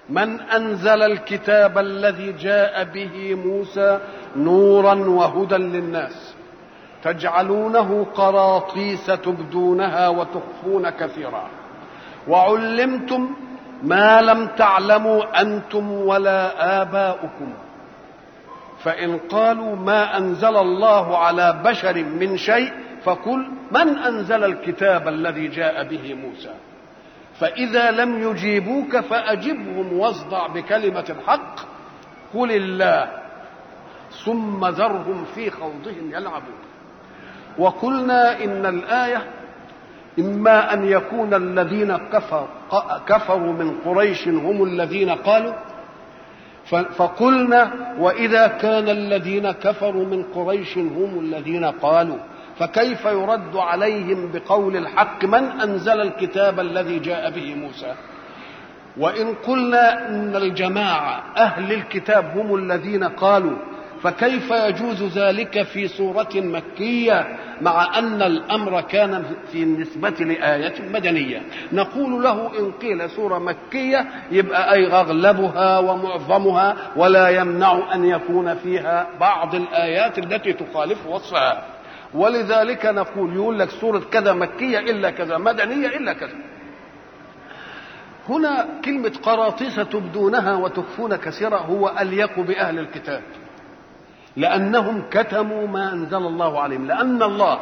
من 0.10 0.42
أنزل 0.42 1.02
الكتاب 1.02 1.78
الذي 1.78 2.32
جاء 2.32 2.84
به 2.84 3.36
موسى 3.36 4.00
نورا 4.36 4.94
وهدى 4.94 5.56
للناس. 5.56 6.35
تجعلونه 7.06 8.08
قراطيس 8.16 9.06
تبدونها 9.06 10.08
وتخفون 10.08 10.90
كثيرا. 10.90 11.50
وعلمتم 12.28 13.36
ما 13.84 14.22
لم 14.22 14.48
تعلموا 14.48 15.42
أنتم 15.42 15.92
ولا 15.92 16.42
آباؤكم. 16.82 17.54
فإن 18.84 19.18
قالوا 19.18 19.76
ما 19.76 20.18
أنزل 20.18 20.58
الله 20.58 21.18
على 21.18 21.62
بشر 21.66 22.04
من 22.04 22.38
شيء 22.38 22.74
فقل 23.04 23.52
من 23.72 23.98
أنزل 23.98 24.44
الكتاب 24.44 25.08
الذي 25.08 25.48
جاء 25.48 25.88
به 25.88 26.14
موسى؟ 26.14 26.54
فإذا 27.40 27.92
لم 27.92 28.32
يجيبوك 28.32 29.00
فأجبهم 29.00 30.00
واصدع 30.00 30.48
بكلمة 30.48 31.06
الحق. 31.10 31.56
قل 32.34 32.52
الله 32.52 33.12
ثم 34.26 34.66
ذرهم 34.66 35.26
في 35.36 35.52
خوضهم 35.52 36.12
يلعبون. 36.12 36.65
وقلنا 37.58 38.44
إن 38.44 38.66
الآية 38.66 39.22
إما 40.20 40.74
أن 40.74 40.86
يكون 40.86 41.34
الذين 41.34 41.98
كفر 41.98 42.48
كفروا 43.08 43.54
من 43.54 43.76
قريش 43.86 44.28
هم 44.28 44.64
الذين 44.64 45.10
قالوا 45.10 45.54
فقلنا 46.98 47.72
وإذا 48.00 48.48
كان 48.48 48.90
الذين 48.90 49.52
كفروا 49.52 50.06
من 50.06 50.24
قريش 50.24 50.78
هم 50.78 51.20
الذين 51.20 51.66
قالوا 51.66 52.18
فكيف 52.60 53.06
يرد 53.06 53.56
عليهم 53.56 54.32
بقول 54.34 54.78
الحق 54.78 55.26
من 55.26 55.44
أنزل 55.44 56.02
الكتاب 56.02 56.60
الذي 56.60 57.00
جاء 57.00 57.30
به 57.30 57.56
موسى؟ 57.56 57.94
وإن 58.98 59.34
قلنا 59.34 60.10
إن 60.10 60.36
الجماعة 60.36 61.24
أهل 61.38 61.74
الكتاب 61.74 62.38
هم 62.38 62.56
الذين 62.56 63.04
قالوا 63.04 63.58
فكيف 64.06 64.52
يجوز 64.52 65.18
ذلك 65.18 65.64
في 65.64 65.88
سورة 65.88 66.30
مكية 66.36 67.38
مع 67.62 68.00
أن 68.00 68.22
الأمر 68.22 68.82
كان 68.82 69.24
في 69.52 69.64
النسبة 69.64 70.10
لآية 70.10 70.74
مدنية؟ 70.94 71.42
نقول 71.72 72.24
له 72.24 72.60
إن 72.60 72.72
قيل 72.72 73.10
سورة 73.10 73.40
مكية 73.40 74.06
يبقى 74.32 74.74
أي 74.74 74.88
أغلبها 74.92 75.80
ومعظمها 75.80 76.76
ولا 76.96 77.30
يمنع 77.30 77.94
أن 77.96 78.06
يكون 78.06 78.56
فيها 78.56 79.08
بعض 79.20 79.56
الآيات 79.56 80.18
التي 80.18 80.54
تخالف 80.54 81.08
وصفها. 81.08 81.66
ولذلك 82.14 82.86
نقول 82.86 83.36
يقول 83.36 83.60
لك 83.60 83.70
سورة 83.70 84.02
كذا 84.12 84.34
مكية 84.34 84.80
إلا 84.80 85.10
كذا 85.12 85.38
مدنية 85.38 85.88
إلا 85.88 86.14
كذا. 86.14 86.36
هنا 88.30 88.68
كلمة 88.86 89.12
قراطيس 89.24 89.76
تبدونها 89.76 90.56
وتخفون 90.56 91.16
كثيرا 91.16 91.58
هو 91.58 91.94
أليق 92.02 92.40
بأهل 92.40 92.80
الكتاب. 92.80 93.22
لأنهم 94.38 95.04
كتموا 95.12 95.68
ما 95.68 95.94
أنزل 95.94 96.18
الله 96.18 96.60
عليهم. 96.60 96.88
لأن 96.88 97.24
الله 97.24 97.60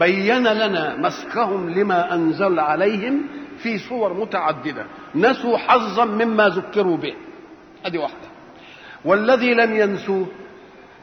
بين 0.00 0.46
لنا 0.46 0.96
مسخهم 0.96 1.70
لما 1.70 2.14
أنزل 2.14 2.60
عليهم 2.60 3.26
في 3.58 3.78
صور 3.78 4.14
متعددة. 4.14 4.86
نسوا 5.14 5.58
حظا 5.58 6.04
مما 6.04 6.48
ذكروا 6.48 6.96
به. 6.96 7.14
هذه 7.86 7.98
واحدة. 7.98 8.28
والذي 9.04 9.54
لم 9.54 9.76
ينسوه 9.76 10.26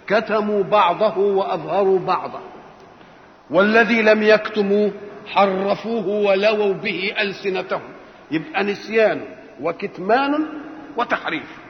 كتموا 0.07 0.63
بعضه 0.63 1.17
وأظهروا 1.17 1.99
بعضه 1.99 2.39
والذي 3.49 4.01
لم 4.01 4.23
يكتموه 4.23 4.91
حرفوه 5.27 6.07
ولووا 6.07 6.73
به 6.73 7.13
ألسنتهم. 7.21 7.81
يبقى 8.31 8.63
نسيان 8.63 9.21
وكتمان 9.61 10.45
وتحريف. 10.97 11.62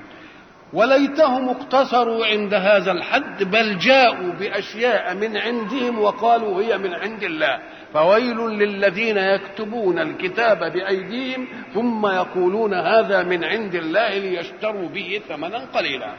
وليتهم 0.73 1.49
اقتصروا 1.49 2.25
عند 2.25 2.53
هذا 2.53 2.91
الحد 2.91 3.43
بل 3.43 3.77
جاءوا 3.77 4.33
بأشياء 4.39 5.15
من 5.15 5.37
عندهم 5.37 5.99
وقالوا 5.99 6.61
هي 6.61 6.77
من 6.77 6.93
عند 6.93 7.23
الله. 7.23 7.59
فويل 7.93 8.37
للذين 8.37 9.17
يكتبون 9.17 9.99
الكتاب 9.99 10.73
بأيديهم 10.73 11.47
ثم 11.73 12.07
يقولون 12.07 12.73
هذا 12.73 13.23
من 13.23 13.43
عند 13.43 13.75
الله 13.75 14.17
ليشتروا 14.17 14.89
به 14.89 15.21
ثمنا 15.29 15.65
قليلا. 15.73 16.13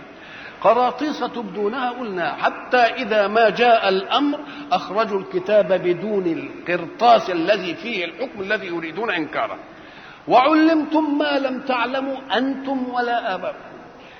قراطيس 0.61 1.21
تبدونها 1.21 1.91
قلنا 1.91 2.33
حتى 2.33 2.77
إذا 2.77 3.29
ما 3.29 3.51
جاء 3.51 3.89
الأمر 3.89 4.41
أخرجوا 4.73 5.21
الكتاب 5.21 5.73
بدون 5.73 6.27
القرطاس 6.27 7.31
الذي 7.31 7.75
فيه 7.75 8.05
الحكم 8.05 8.41
الذي 8.41 8.67
يريدون 8.67 9.11
إنكاره. 9.11 9.59
وعلمتم 10.29 11.19
ما 11.19 11.39
لم 11.39 11.61
تعلموا 11.61 12.39
أنتم 12.39 12.89
ولا 12.95 13.35
آباؤكم. 13.35 13.74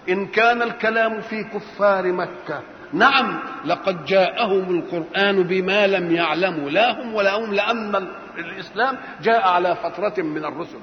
إن 0.09 0.27
كان 0.27 0.63
الكلام 0.63 1.21
في 1.21 1.45
كفار 1.45 2.13
مكة. 2.13 2.63
نعم 2.93 3.41
لقد 3.65 4.05
جاءهم 4.05 4.79
القرآن 4.79 5.43
بما 5.43 5.87
لم 5.87 6.15
يعلموا. 6.15 6.71
لا 6.71 7.03
هم 7.03 7.15
ولا 7.15 7.39
هم 7.39 7.55
لأن 7.55 8.09
الإسلام 8.39 8.97
جاء 9.23 9.49
على 9.49 9.77
فترة 9.77 10.23
من 10.23 10.45
الرسل. 10.45 10.79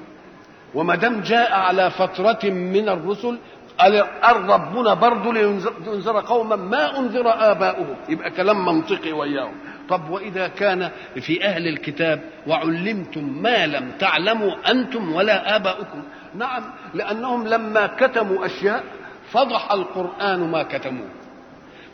وما 0.74 0.96
دام 0.96 1.22
جاء 1.22 1.54
على 1.54 1.92
فترة 1.92 2.50
من 2.50 2.90
الرسل 2.90 3.38
قال 3.78 4.06
ربنا 4.50 4.94
برضه 4.94 5.34
لينذر 5.34 6.20
قوما 6.20 6.56
ما 6.56 7.00
أنذر 7.00 7.52
آباؤهم. 7.52 7.96
يبقى 8.10 8.32
كلام 8.32 8.66
منطقي 8.66 9.12
وياهم. 9.12 9.54
طب 9.90 10.10
وإذا 10.10 10.48
كان 10.48 10.90
في 11.22 11.46
أهل 11.46 11.68
الكتاب 11.68 12.22
وعلمتم 12.48 13.42
ما 13.42 13.68
لم 13.68 13.92
تعلموا 14.00 14.72
أنتم 14.72 15.14
ولا 15.14 15.56
آباؤكم؟ 15.56 16.04
نعم 16.36 16.64
لأنهم 16.94 17.48
لما 17.48 17.88
كتموا 17.88 18.46
أشياء 18.46 18.84
فضح 19.32 19.72
القرآن 19.72 20.52
ما 20.52 20.64
كتموه 20.64 21.10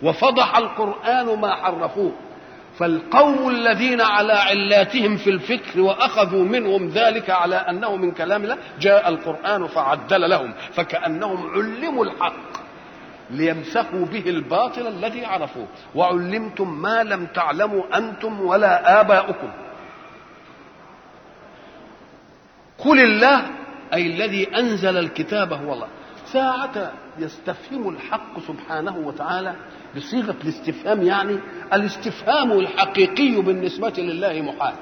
وفضح 0.03 0.57
القرآن 0.57 1.39
ما 1.39 1.55
حرفوه 1.55 2.11
فالقوم 2.79 3.49
الذين 3.49 4.01
على 4.01 4.33
علاتهم 4.33 5.17
في 5.17 5.29
الفكر 5.29 5.81
وأخذوا 5.81 6.43
منهم 6.43 6.87
ذلك 6.87 7.29
على 7.29 7.55
أنه 7.55 7.95
من 7.95 8.11
كلام 8.11 8.43
الله 8.43 8.57
جاء 8.79 9.09
القرآن 9.09 9.67
فعدل 9.67 10.29
لهم 10.29 10.53
فكأنهم 10.73 11.49
علموا 11.49 12.05
الحق 12.05 12.67
ليمسكوا 13.29 14.05
به 14.05 14.29
الباطل 14.29 14.87
الذي 14.87 15.25
عرفوه. 15.25 15.67
وعلمتم 15.95 16.81
ما 16.81 17.03
لم 17.03 17.25
تعلموا 17.25 17.97
أنتم 17.97 18.41
ولا 18.41 19.01
آباؤكم. 19.01 19.49
قل 22.77 22.99
الله 22.99 23.45
أي 23.93 24.07
الذي 24.07 24.55
أنزل 24.55 24.97
الكتاب 24.97 25.53
هو 25.53 25.73
الله. 25.73 25.87
ساعة 26.25 26.91
يستفهم 27.19 27.89
الحق 27.89 28.39
سبحانه 28.47 28.97
وتعالى 28.97 29.55
بصيغة 29.95 30.35
الاستفهام 30.43 31.01
يعني 31.01 31.37
الاستفهام 31.73 32.51
الحقيقي 32.51 33.41
بالنسبة 33.41 33.93
لله 33.97 34.41
محال 34.41 34.73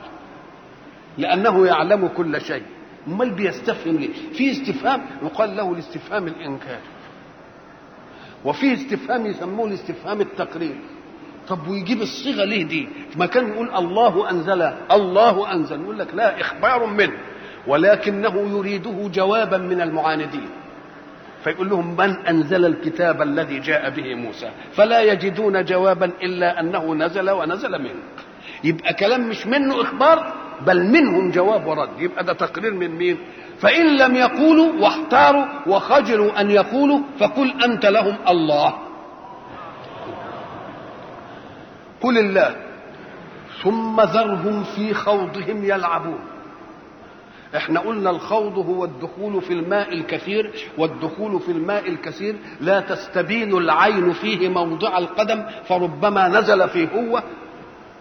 لأنه 1.17 1.67
يعلم 1.67 2.07
كل 2.07 2.41
شيء. 2.41 2.63
امال 3.07 3.31
بيستفهم 3.31 3.97
ليه؟ 3.97 4.09
في 4.33 4.51
استفهام 4.51 5.05
يقال 5.23 5.55
له 5.57 5.73
الاستفهام 5.73 6.27
الإنكار 6.27 6.79
وفي 8.45 8.73
استفهام 8.73 9.25
يسموه 9.25 9.67
الاستفهام 9.67 10.21
التقرير. 10.21 10.75
طب 11.47 11.67
ويجيب 11.67 12.01
الصيغة 12.01 12.43
ليه 12.45 12.63
دي؟ 12.63 12.87
ما 13.15 13.25
كان 13.25 13.47
يقول 13.47 13.75
الله 13.75 14.29
أنزل 14.29 14.61
الله 14.91 15.51
أنزل 15.53 15.81
يقول 15.81 15.99
لك 15.99 16.13
لا 16.13 16.41
إخبار 16.41 16.85
منه 16.85 17.17
ولكنه 17.67 18.49
يريده 18.57 19.07
جوابا 19.13 19.57
من 19.57 19.81
المعاندين. 19.81 20.49
فيقول 21.45 21.69
لهم 21.69 21.97
من 21.97 22.25
أنزل 22.27 22.65
الكتاب 22.65 23.21
الذي 23.21 23.59
جاء 23.59 23.89
به 23.89 24.15
موسى؟ 24.15 24.49
فلا 24.73 25.01
يجدون 25.01 25.65
جوابا 25.65 26.05
إلا 26.05 26.59
أنه 26.59 26.95
نزل 26.95 27.29
ونزل 27.29 27.71
منه 27.81 28.01
يبقى 28.63 28.93
كلام 28.93 29.29
مش 29.29 29.47
منه 29.47 29.81
إخبار 29.81 30.33
بل 30.65 30.83
منهم 30.83 31.31
جواب 31.31 31.67
ورد. 31.67 31.89
يبقى 31.99 32.23
ده 32.23 32.33
تقرير 32.33 32.73
من 32.73 32.91
مين؟ 32.95 33.17
فإن 33.59 33.97
لم 33.97 34.15
يقولوا 34.15 34.71
واحتاروا 34.81 35.45
وخجلوا 35.67 36.41
أن 36.41 36.51
يقولوا 36.51 36.99
فقل 37.19 37.63
أنت 37.63 37.85
لهم 37.85 38.15
الله. 38.27 38.73
قل 42.01 42.17
الله. 42.17 42.55
ثم 43.63 44.01
ذرهم 44.01 44.63
في 44.63 44.93
خوضهم 44.93 45.63
يلعبون. 45.63 46.19
إحنا 47.57 47.79
قلنا 47.79 48.09
الخوض 48.09 48.57
هو 48.57 48.85
الدخول 48.85 49.41
في 49.41 49.53
الماء 49.53 49.93
الكثير 49.93 50.51
والدخول 50.77 51.39
في 51.39 51.51
الماء 51.51 51.89
الكثير 51.89 52.35
لا 52.61 52.79
تستبين 52.79 53.57
العين 53.57 54.13
فيه 54.13 54.49
موضع 54.49 54.97
القدم 54.97 55.45
فربما 55.67 56.27
نزل 56.27 56.69
فيه 56.69 56.87
هو 56.89 57.23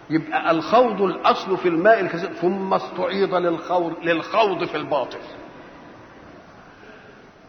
يبقى 0.09 0.51
الخوض 0.51 1.01
الأصل 1.01 1.57
في 1.57 1.67
الماء 1.67 1.99
الكثير 1.99 2.29
ثم 2.33 2.73
استعيض 2.73 3.35
للخوض 3.35 3.93
للخوض 4.03 4.63
في 4.63 4.77
الباطل. 4.77 5.17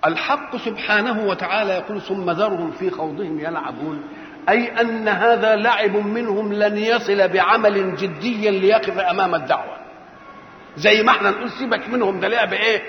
الحق 0.07 0.57
سبحانه 0.57 1.27
وتعالى 1.27 1.73
يقول 1.73 2.01
ثم 2.01 2.31
ذرهم 2.31 2.71
في 2.71 2.91
خوضهم 2.91 3.41
يلعبون. 3.41 4.03
أي 4.49 4.81
أن 4.81 5.09
هذا 5.09 5.57
لعب 5.57 5.97
منهم 5.97 6.53
لن 6.53 6.79
يصل 6.79 7.29
بعمل 7.29 7.97
جدي 7.97 8.51
ليقف 8.51 8.99
أمام 8.99 9.35
الدعوة. 9.35 9.86
زي 10.77 11.03
ما 11.03 11.11
إحنا 11.11 11.31
نقول 11.31 11.51
سيبك 11.51 11.89
منهم 11.89 12.21
ده 12.21 12.29
لعب 12.29 12.53
إيه؟ 12.53 12.83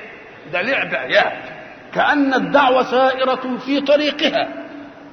ده 0.53 0.61
لعب 0.61 0.95
عيال 0.95 1.31
كأن 1.93 2.33
الدعوة 2.33 2.83
سائرة 2.83 3.57
في 3.65 3.81
طريقها 3.81 4.47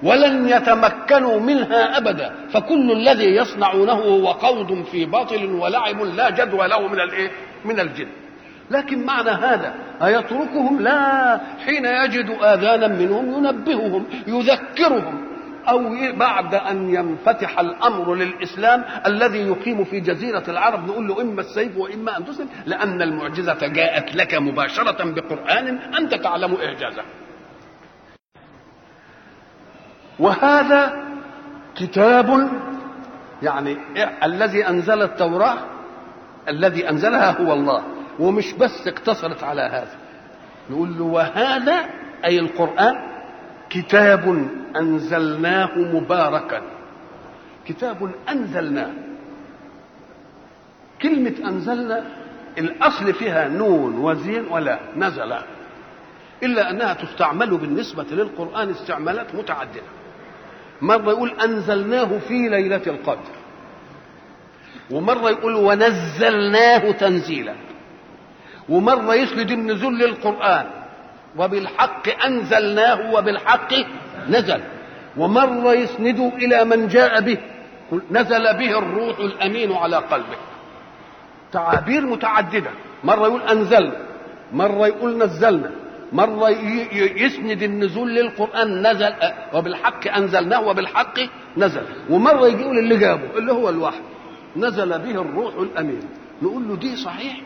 ولن 0.02 0.48
يتمكنوا 0.48 1.40
منها 1.40 1.98
أبدا. 1.98 2.34
فكل 2.52 2.92
الذي 2.92 3.24
يصنعونه 3.36 3.92
هو 3.92 4.32
خوض 4.32 4.84
في 4.84 5.04
باطل 5.04 5.44
ولعب 5.46 6.02
لا 6.02 6.30
جدوى 6.30 6.68
له 6.68 6.88
من 6.88 7.00
الايه 7.00 7.30
من 7.64 7.80
الجد 7.80 8.08
لكن 8.70 9.04
معنى 9.04 9.30
هذا 9.30 9.74
أيتركهم؟ 10.04 10.80
لا. 10.80 11.40
حين 11.66 11.84
يجد 11.84 12.36
آذانا 12.42 12.88
منهم 12.88 13.32
ينبههم 13.44 14.06
يذكرهم. 14.26 15.33
أو 15.68 15.82
بعد 16.16 16.54
أن 16.54 16.94
ينفتح 16.94 17.60
الأمر 17.60 18.14
للإسلام 18.14 18.84
الذي 19.06 19.38
يقيم 19.38 19.84
في 19.84 20.00
جزيرة 20.00 20.44
العرب 20.48 20.86
نقول 20.86 21.08
له 21.08 21.20
إما 21.22 21.40
السيف 21.40 21.76
وإما 21.76 22.18
أن 22.18 22.24
تسلم 22.24 22.48
لأن 22.66 23.02
المعجزة 23.02 23.66
جاءت 23.66 24.14
لك 24.14 24.34
مباشرة 24.34 25.10
بقرآن 25.10 25.78
أنت 25.78 26.14
تعلم 26.14 26.54
إعجازه. 26.54 27.02
وهذا 30.18 31.04
كتاب 31.76 32.48
يعني 33.42 33.76
الذي 34.24 34.68
أنزل 34.68 35.02
التوراة 35.02 35.58
الذي 36.48 36.90
أنزلها 36.90 37.30
هو 37.40 37.52
الله 37.52 37.82
ومش 38.18 38.52
بس 38.52 38.88
اقتصرت 38.88 39.42
على 39.42 39.62
هذا. 39.62 39.96
نقول 40.70 40.98
له 40.98 41.04
وهذا 41.04 41.84
أي 42.24 42.38
القرآن 42.38 43.13
كتاب 43.74 44.48
أنزلناه 44.76 45.78
مباركا. 45.78 46.62
كتاب 47.66 48.10
أنزلناه. 48.28 48.90
كلمة 51.02 51.34
أنزلنا 51.44 52.04
الأصل 52.58 53.14
فيها 53.14 53.48
نون 53.48 53.98
وزين 53.98 54.46
ولا 54.50 54.78
نزل. 54.96 55.32
إلا 56.42 56.70
أنها 56.70 56.94
تستعمل 56.94 57.56
بالنسبة 57.56 58.06
للقرآن 58.10 58.70
استعمالات 58.70 59.34
متعددة. 59.34 59.82
مرة 60.82 61.10
يقول 61.10 61.30
أنزلناه 61.30 62.18
في 62.28 62.48
ليلة 62.48 62.82
القدر. 62.86 63.34
ومرة 64.90 65.30
يقول 65.30 65.54
ونزلناه 65.54 66.90
تنزيلا. 66.90 67.54
ومرة 68.68 69.14
يسند 69.14 69.50
النزول 69.50 69.98
للقرآن. 69.98 70.83
وبالحق 71.38 72.24
أنزلناه 72.26 73.14
وبالحق 73.14 73.74
نزل. 74.28 74.60
ومرة 75.16 75.72
يسنده 75.72 76.32
إلى 76.36 76.64
من 76.64 76.88
جاء 76.88 77.20
به. 77.20 77.38
نزل 78.10 78.54
به 78.54 78.78
الروح 78.78 79.18
الأمين 79.18 79.72
على 79.72 79.96
قلبه. 79.96 80.36
تعابير 81.52 82.06
متعددة. 82.06 82.70
مرة 83.04 83.26
يقول 83.26 83.42
أنزلنا. 83.42 83.96
مرة 84.52 84.86
يقول 84.86 85.18
نزلنا. 85.18 85.70
مرة 86.12 86.48
يسند 87.16 87.62
النزول 87.62 88.14
للقرآن 88.14 88.86
نزل. 88.86 89.14
وبالحق 89.54 90.08
أنزلناه 90.16 90.60
وبالحق 90.60 91.20
نزل. 91.56 91.82
ومرة 92.10 92.46
يقول 92.46 92.78
اللي 92.78 92.96
جابه 92.96 93.38
اللي 93.38 93.52
هو 93.52 93.68
الوحي 93.68 94.00
نزل 94.56 94.98
به 94.98 95.22
الروح 95.22 95.54
الأمين. 95.54 96.02
نقول 96.42 96.68
له 96.68 96.76
دي 96.76 96.96
صحيح. 96.96 97.40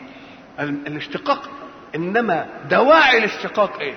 الاشتقاق 0.59 1.49
إنما 1.95 2.45
دواعي 2.69 3.17
الاشتقاق 3.17 3.79
إيه؟ 3.79 3.95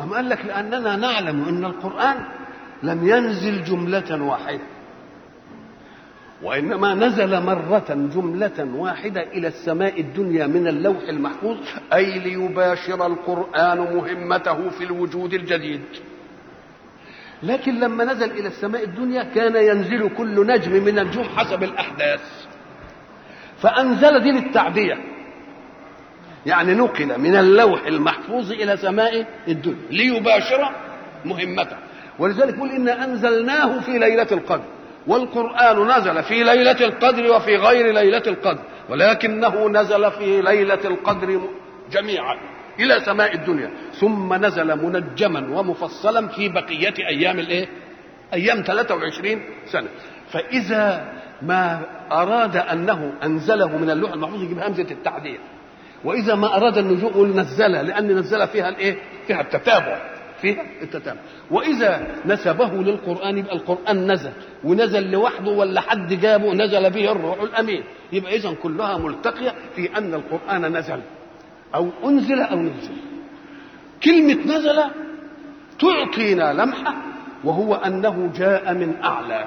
أم 0.00 0.14
قال 0.14 0.28
لك 0.28 0.44
لأننا 0.44 0.96
نعلم 0.96 1.44
أن 1.48 1.64
القرآن 1.64 2.16
لم 2.82 3.08
ينزل 3.08 3.64
جملة 3.64 4.22
واحدة 4.22 4.60
وإنما 6.42 6.94
نزل 6.94 7.42
مرة 7.42 7.84
جملة 8.14 8.68
واحدة 8.74 9.22
إلى 9.22 9.48
السماء 9.48 10.00
الدنيا 10.00 10.46
من 10.46 10.68
اللوح 10.68 11.02
المحفوظ 11.08 11.56
أي 11.94 12.18
ليباشر 12.18 13.06
القرآن 13.06 13.78
مهمته 13.78 14.68
في 14.70 14.84
الوجود 14.84 15.34
الجديد. 15.34 15.82
لكن 17.42 17.80
لما 17.80 18.04
نزل 18.04 18.30
إلى 18.30 18.48
السماء 18.48 18.84
الدنيا 18.84 19.22
كان 19.22 19.56
ينزل 19.56 20.10
كل 20.16 20.46
نجم 20.46 20.72
من 20.84 20.98
النجوم 20.98 21.24
حسب 21.24 21.62
الأحداث. 21.62 22.46
فأنزل 23.62 24.20
دي 24.20 24.30
للتعدية 24.30 24.98
يعني 26.46 26.74
نقل 26.74 27.18
من 27.20 27.36
اللوح 27.36 27.86
المحفوظ 27.86 28.52
إلى 28.52 28.76
سماء 28.76 29.26
الدنيا 29.48 29.76
ليباشر 29.90 30.70
مهمته. 31.24 31.76
ولذلك 32.18 32.54
يقول 32.54 32.70
انا 32.70 33.04
أنزلناه 33.04 33.80
في 33.80 33.98
ليلة 33.98 34.26
القدر 34.32 34.64
والقرآن 35.06 35.88
نزل 35.98 36.22
في 36.22 36.44
ليلة 36.44 36.84
القدر 36.84 37.30
وفي 37.32 37.56
غير 37.56 37.94
ليلة 37.94 38.22
القدر 38.26 38.62
ولكنه 38.88 39.68
نزل 39.68 40.10
في 40.10 40.42
ليلة 40.42 40.80
القدر 40.84 41.40
جميعا 41.92 42.36
إلى 42.80 43.00
سماء 43.00 43.34
الدنيا 43.34 43.70
ثم 44.00 44.34
نزل 44.34 44.76
منجما 44.84 45.58
ومفصلا 45.58 46.28
في 46.28 46.48
بقية 46.48 46.94
أيام 47.08 47.38
الإيه؟ 47.38 47.68
أيام 48.34 48.62
23 48.62 49.42
سنة. 49.66 49.88
فإذا 50.30 51.12
ما 51.42 51.80
أراد 52.12 52.56
أنه 52.56 53.12
أنزله 53.24 53.76
من 53.78 53.90
اللوح 53.90 54.12
المحفوظ 54.12 54.42
يجيب 54.42 54.58
همزة 54.58 54.86
التعديه 54.90 55.38
وإذا 56.04 56.34
ما 56.34 56.56
أراد 56.56 56.76
يقول 57.02 57.28
نزلها 57.28 57.82
لأن 57.82 58.16
نزل 58.18 58.48
فيها 58.48 58.68
الإيه؟ 58.68 58.96
فيها 59.26 59.40
التتابع 59.40 60.10
فيها 60.40 60.62
التتابع. 60.82 61.20
وإذا 61.50 62.06
نسبه 62.26 62.70
للقرآن 62.70 63.38
يبقى 63.38 63.56
القرآن 63.56 64.12
نزل 64.12 64.32
ونزل 64.64 65.10
لوحده 65.10 65.50
ولا 65.50 65.80
حد 65.80 66.12
جابه 66.12 66.52
نزل 66.52 66.90
به 66.90 67.12
الروح 67.12 67.42
الأمين. 67.42 67.84
يبقى 68.12 68.36
اذا 68.36 68.54
كلها 68.62 68.98
ملتقية 68.98 69.54
في 69.76 69.98
أن 69.98 70.14
القرآن 70.14 70.76
نزل 70.76 71.00
أو 71.74 71.88
أنزل 72.04 72.40
أو 72.40 72.56
نزل. 72.58 72.92
كلمة 74.04 74.56
نزل 74.56 74.82
تعطينا 75.78 76.52
لمحة 76.52 76.94
وهو 77.44 77.74
أنه 77.74 78.32
جاء 78.36 78.74
من 78.74 78.96
أعلى. 79.04 79.44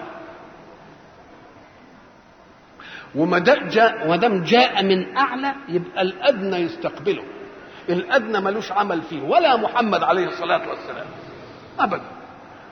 وما 3.16 3.40
جاء 3.40 4.09
ودام 4.09 4.43
جاء 4.43 4.83
من 4.83 5.17
أعلى 5.17 5.53
يبقى 5.69 6.01
الأدنى 6.01 6.58
يستقبله. 6.58 7.24
الأدنى 7.90 8.40
ملوش 8.40 8.72
عمل 8.72 9.01
فيه 9.01 9.22
ولا 9.22 9.58
محمد 9.58 10.03
عليه 10.03 10.27
الصلاة 10.27 10.69
والسلام. 10.69 11.06
ابدا. 11.80 12.03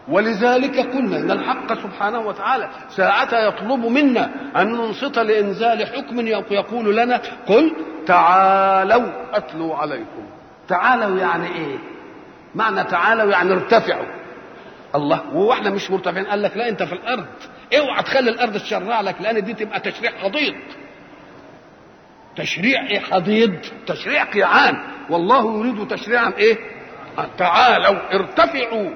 ولذلك 0.08 0.80
قلنا 0.80 1.18
إن 1.18 1.32
الحق 1.32 1.74
سبحانه 1.74 2.20
وتعالى 2.20 2.70
ساعة 2.90 3.40
يطلب 3.48 3.86
منا 3.86 4.32
أن 4.56 4.68
ننصت 4.72 5.20
لإنزال 5.20 5.88
حكم 5.88 6.28
يقول 6.28 6.98
لنا 6.98 7.22
قل 7.48 7.72
تعالوا 8.08 9.38
أتلو 9.38 9.74
عليكم. 9.74 10.26
تعالوا 10.68 11.20
يعني 11.20 11.48
إيه؟ 11.48 11.78
معنى 12.56 12.84
تعالوا 12.84 13.32
يعني 13.32 13.54
ارتفعوا. 13.54 14.06
الله 14.96 15.22
وهو 15.34 15.54
إحنا 15.54 15.70
مش 15.70 15.92
مرتفعين 15.92 16.26
قال 16.26 16.42
لك 16.42 16.58
لا 16.58 16.70
أنت 16.70 16.84
في 16.84 16.94
الأرض. 16.94 17.26
اوعى 17.78 18.04
تخلي 18.04 18.30
الأرض 18.30 18.58
تشرع 18.58 19.02
لك 19.02 19.16
لأن 19.22 19.44
دي 19.44 19.54
تبقى 19.54 19.80
تشريع 19.80 20.12
حضيض. 20.12 20.56
تشريع 22.36 22.88
إيه 22.90 23.00
حضيض؟ 23.00 23.56
تشريع 23.88 24.24
قيعان. 24.24 24.76
والله 25.10 25.60
يريد 25.60 25.88
تشريعا 25.88 26.34
إيه؟ 26.38 26.58
تعالوا 27.38 28.16
ارتفعوا 28.16 28.90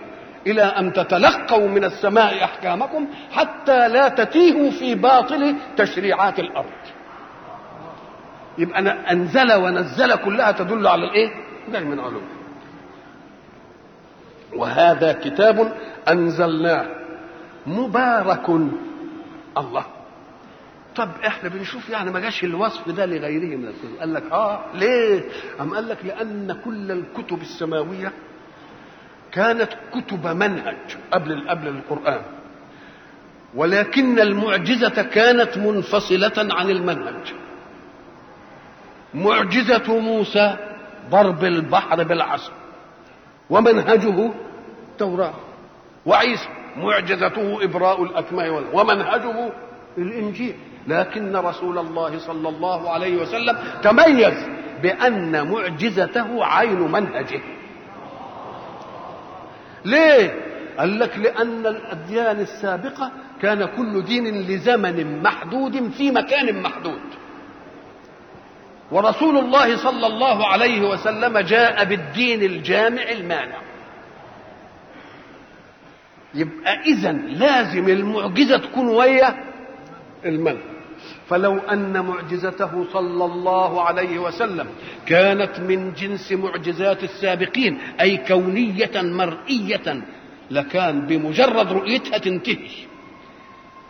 إلى 0.48 0.62
أن 0.64 0.94
تتلقوا 0.94 1.68
من 1.68 1.84
السماء 1.84 2.44
أحكامكم 2.44 3.08
حتى 3.32 3.88
لا 3.88 4.10
تتيهوا 4.10 4.72
في 4.72 4.96
باطل 4.96 5.56
تشريعات 5.78 6.40
الأرض. 6.40 6.72
يبقى 8.58 8.80
أنزل 9.12 9.54
ونزل 9.54 10.16
كلها 10.16 10.52
تدل 10.52 10.88
على 10.88 11.04
الإيه؟ 11.06 11.30
من 11.68 12.00
علوم. 12.00 12.28
وهذا 14.56 15.14
كتاب 15.14 15.74
أنزلناه. 16.10 17.05
مبارك. 17.68 18.50
الله. 19.58 19.86
طب 20.96 21.10
إحنا 21.28 21.50
بنشوف 21.50 21.90
يعني 21.90 22.12
ما 22.12 22.20
جاش 22.20 22.44
الوصف 22.44 22.90
ده 22.90 23.06
لغيره 23.06 23.58
من 23.58 23.68
الكتب. 23.68 24.00
قال 24.00 24.14
لك 24.14 24.32
آه 24.32 24.60
ليه؟ 24.74 25.24
أم 25.62 25.74
قال 25.76 25.90
لك 25.90 25.98
لأن 26.06 26.58
كل 26.66 26.92
الكتب 26.92 27.42
السماوية 27.42 28.12
كانت 29.32 29.70
كتب 29.94 30.28
منهج 30.28 30.78
قبل 31.12 31.50
قبل 31.50 31.68
القرآن. 31.68 32.22
ولكن 33.56 34.20
المعجزة 34.20 35.04
كانت 35.04 35.58
منفصلة 35.58 36.34
عن 36.38 36.70
المنهج. 36.70 37.34
معجزة 39.14 40.00
موسى 40.00 40.58
ضرب 41.10 41.44
البحر 41.44 42.04
بالعصا 42.04 42.52
ومنهجه 43.50 44.32
التوراه 44.92 45.34
وعيسى 46.06 46.50
معجزته 46.78 47.64
إبراء 47.64 48.04
الأكمه 48.04 48.64
ومنهجه 48.74 49.52
الإنجيل. 49.98 50.56
لكن 50.88 51.36
رسول 51.36 51.78
الله 51.78 52.20
صلى 52.20 52.50
الله 52.50 52.90
عليه 52.90 53.16
وسلم 53.22 53.58
تميز 53.84 54.46
بأن 54.82 55.52
معجزته 55.52 56.46
عين 56.46 56.80
منهجه. 56.80 57.42
ليه؟ 59.86 60.42
قال 60.78 61.00
لك 61.00 61.18
لأن 61.18 61.68
الأديان 61.68 62.40
السابقة 62.40 63.12
كان 63.42 63.66
كل 63.66 64.04
دين 64.04 64.42
لزمن 64.42 65.24
محدود 65.24 65.90
في 65.90 66.12
مكان 66.12 66.62
محدود. 66.62 67.02
ورسول 68.92 69.38
الله 69.38 69.78
صلى 69.78 70.08
الله 70.08 70.48
عليه 70.48 70.90
وسلم 70.90 71.38
جاء 71.38 71.84
بالدين 71.86 72.44
الجامع 72.44 73.02
المانع. 73.12 73.58
يبقى 76.36 76.82
اذا 76.82 77.12
لازم 77.12 77.90
المعجزة 77.90 78.58
تكون 78.58 78.88
ويا 78.88 79.36
المنهج 80.26 80.58
فلو 81.30 81.58
أن 81.58 82.06
معجزته 82.06 82.86
صلى 82.94 83.26
الله 83.26 83.82
عليه 83.82 84.20
وسلم 84.20 84.68
كانت 85.06 85.60
من 85.60 85.94
جنس 85.94 86.32
معجزات 86.32 87.04
السابقين 87.04 87.78
أي 88.02 88.18
كونية 88.18 88.92
مرئية 88.96 90.02
لكان 90.52 91.02
بمجرد 91.06 91.72
رؤيتها 91.72 92.18
تنتهي. 92.18 92.70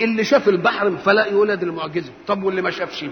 اللي 0.01 0.23
شاف 0.23 0.49
البحر 0.49 0.91
فلا 0.91 1.25
يولد 1.25 1.63
المعجزة. 1.63 2.11
طب 2.27 2.43
واللي 2.43 2.61
ما 2.61 2.71
شافش؟ 2.71 3.05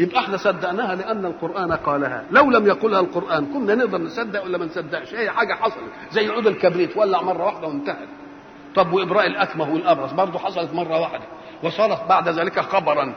يبقى 0.00 0.20
إحنا 0.20 0.36
صدقناها 0.36 0.94
لأن 0.94 1.26
القرآن 1.26 1.72
قالها. 1.72 2.24
لو 2.30 2.50
لم 2.50 2.66
يقلها 2.66 3.00
القرآن 3.00 3.46
كنا 3.46 3.74
نقدر 3.74 3.98
نصدق 3.98 4.44
ولا 4.44 4.58
ما 4.58 4.64
نصدقش؟ 4.64 5.14
هي 5.14 5.30
حاجة 5.30 5.54
حصلت. 5.54 5.92
زي 6.10 6.28
عود 6.28 6.46
الكبريت 6.46 6.96
ولع 6.96 7.22
مرة 7.22 7.44
واحدة 7.44 7.66
وانتهت. 7.66 8.08
طب 8.74 8.92
وابراء 8.92 9.26
الاكمه 9.26 9.72
والأبرص؟ 9.72 10.12
برضه 10.12 10.38
حصلت 10.38 10.74
مرة 10.74 11.00
واحدة. 11.00 11.24
وصارت 11.62 12.08
بعد 12.08 12.28
ذلك 12.28 12.60
خبرا. 12.60 13.14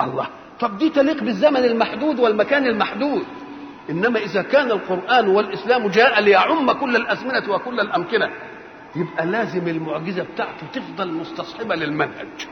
الله. 0.00 0.26
طب 0.60 0.78
دي 0.78 0.90
تليق 0.90 1.22
بالزمن 1.22 1.64
المحدود 1.64 2.18
والمكان 2.20 2.66
المحدود. 2.66 3.24
إنما 3.90 4.18
إذا 4.18 4.42
كان 4.42 4.70
القرآن 4.70 5.28
والإسلام 5.28 5.88
جاء 5.88 6.20
ليعم 6.20 6.72
كل 6.72 6.96
الازمنه 6.96 7.50
وكل 7.54 7.80
الأمكنة 7.80 8.30
يبقى 8.96 9.26
لازم 9.26 9.68
المعجزة 9.68 10.22
بتاعته 10.22 10.66
تفضل 10.72 11.12
مستصحبة 11.12 11.74
للمنهج. 11.74 12.46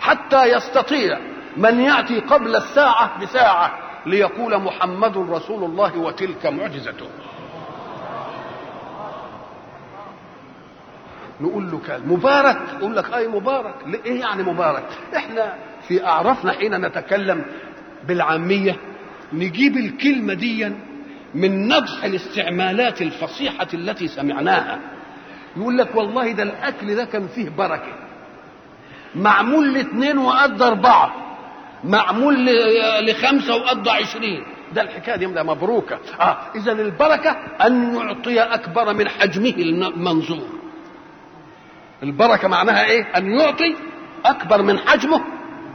حتى 0.00 0.44
يستطيع 0.44 1.18
من 1.56 1.80
يأتي 1.80 2.20
قبل 2.20 2.56
الساعة 2.56 3.20
بساعة 3.22 3.78
ليقول 4.06 4.58
محمد 4.62 5.16
رسول 5.30 5.64
الله 5.64 5.98
وتلك 5.98 6.46
معجزته. 6.46 7.06
نقول 11.40 11.70
له 11.70 11.78
كان 11.86 12.08
مبارك. 12.08 12.58
يقول 12.78 12.96
لك 12.96 13.14
أي 13.14 13.28
مبارك. 13.28 13.74
إيه 14.06 14.20
يعني 14.20 14.42
مبارك؟ 14.42 14.84
إحنا 15.16 15.54
في 15.88 16.06
اعرافنا 16.06 16.52
حين 16.52 16.80
نتكلم 16.86 17.44
بالعامية 18.08 18.76
نجيب 19.32 19.76
الكلمة 19.76 20.34
دي 20.34 20.72
من 21.34 21.68
نضح 21.68 22.04
الاستعمالات 22.04 23.02
الفصيحة 23.02 23.66
التي 23.74 24.08
سمعناها. 24.08 24.78
يقول 25.56 25.78
لك 25.78 25.94
والله 25.94 26.32
ده 26.32 26.42
الأكل 26.42 26.94
ده 26.94 27.04
كان 27.04 27.28
فيه 27.28 27.48
بركة. 27.48 27.92
معمول 29.14 29.74
لاثنين 29.74 30.18
وقد 30.18 30.62
اربعه 30.62 31.25
معمول 31.84 32.46
لخمسة 33.00 33.56
وقد 33.56 33.88
عشرين. 33.88 34.44
ده 34.72 34.82
الحكاية 34.82 35.16
دي 35.16 35.26
مبروكة. 35.26 35.98
آه 36.20 36.36
إذا 36.54 36.72
البركة 36.72 37.30
أن 37.66 37.94
يعطي 37.96 38.40
أكبر 38.40 38.92
من 38.94 39.08
حجمه 39.08 39.54
المنظور. 39.58 40.48
البركة 42.02 42.48
معناها 42.48 42.84
إيه؟ 42.84 43.02
أن 43.16 43.30
يعطي 43.30 43.74
أكبر 44.24 44.62
من 44.62 44.78
حجمه 44.78 45.24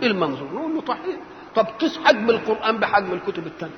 المنظور. 0.04 0.48
نقول 0.54 0.76
له 0.76 0.82
صحيح 0.88 1.16
طب 1.56 1.66
قيس 1.66 2.00
حجم 2.06 2.30
القرآن 2.30 2.78
بحجم 2.78 3.14
الكتب 3.14 3.48
الثانية 3.48 3.74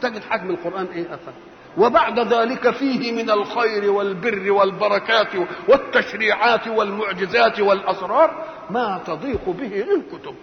تجد 0.00 0.22
حجم 0.30 0.50
القرآن 0.50 0.86
إيه 0.94 1.14
أفضل 1.14 1.32
وبعد 1.78 2.18
ذلك 2.20 2.70
فيه 2.70 3.12
من 3.12 3.30
الخير 3.30 3.90
والبر 3.90 4.52
والبركات 4.52 5.28
والتشريعات 5.68 6.68
والمعجزات 6.68 7.60
والأسرار 7.60 8.44
ما 8.70 9.00
تضيق 9.06 9.48
به 9.48 9.84
الكتب. 9.94 10.34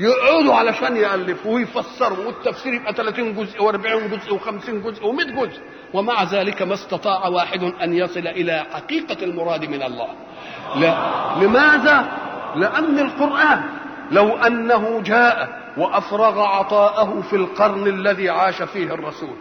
يقعدوا 0.00 0.54
علشان 0.54 0.96
يألفوا 0.96 1.54
ويفسروا 1.54 2.26
والتفسير 2.26 2.74
يبقى 2.74 2.94
30 2.94 3.34
جزء 3.34 3.58
و40 3.58 4.14
جزء 4.14 4.38
و50 4.38 4.70
جزء 4.70 5.02
و100 5.02 5.30
جزء. 5.30 5.60
ومع 5.94 6.22
ذلك 6.22 6.62
ما 6.62 6.74
استطاع 6.74 7.28
واحد 7.28 7.62
أن 7.62 7.94
يصل 7.94 8.26
إلى 8.26 8.66
حقيقة 8.72 9.24
المراد 9.24 9.64
من 9.64 9.82
الله. 9.82 10.08
لا. 10.76 10.96
لماذا؟ 11.40 12.06
لأن 12.56 12.98
القرآن 12.98 13.62
لو 14.10 14.36
أنه 14.36 15.00
جاء 15.00 15.64
وأفرغ 15.76 16.40
عطاءه 16.40 17.20
في 17.20 17.36
القرن 17.36 17.86
الذي 17.86 18.30
عاش 18.30 18.62
فيه 18.62 18.94
الرسول. 18.94 19.36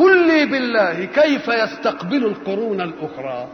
لي 0.00 0.46
بالله 0.46 1.04
كيف 1.04 1.48
يستقبل 1.48 2.26
القرون 2.26 2.80
الأخرى؟ 2.80 3.48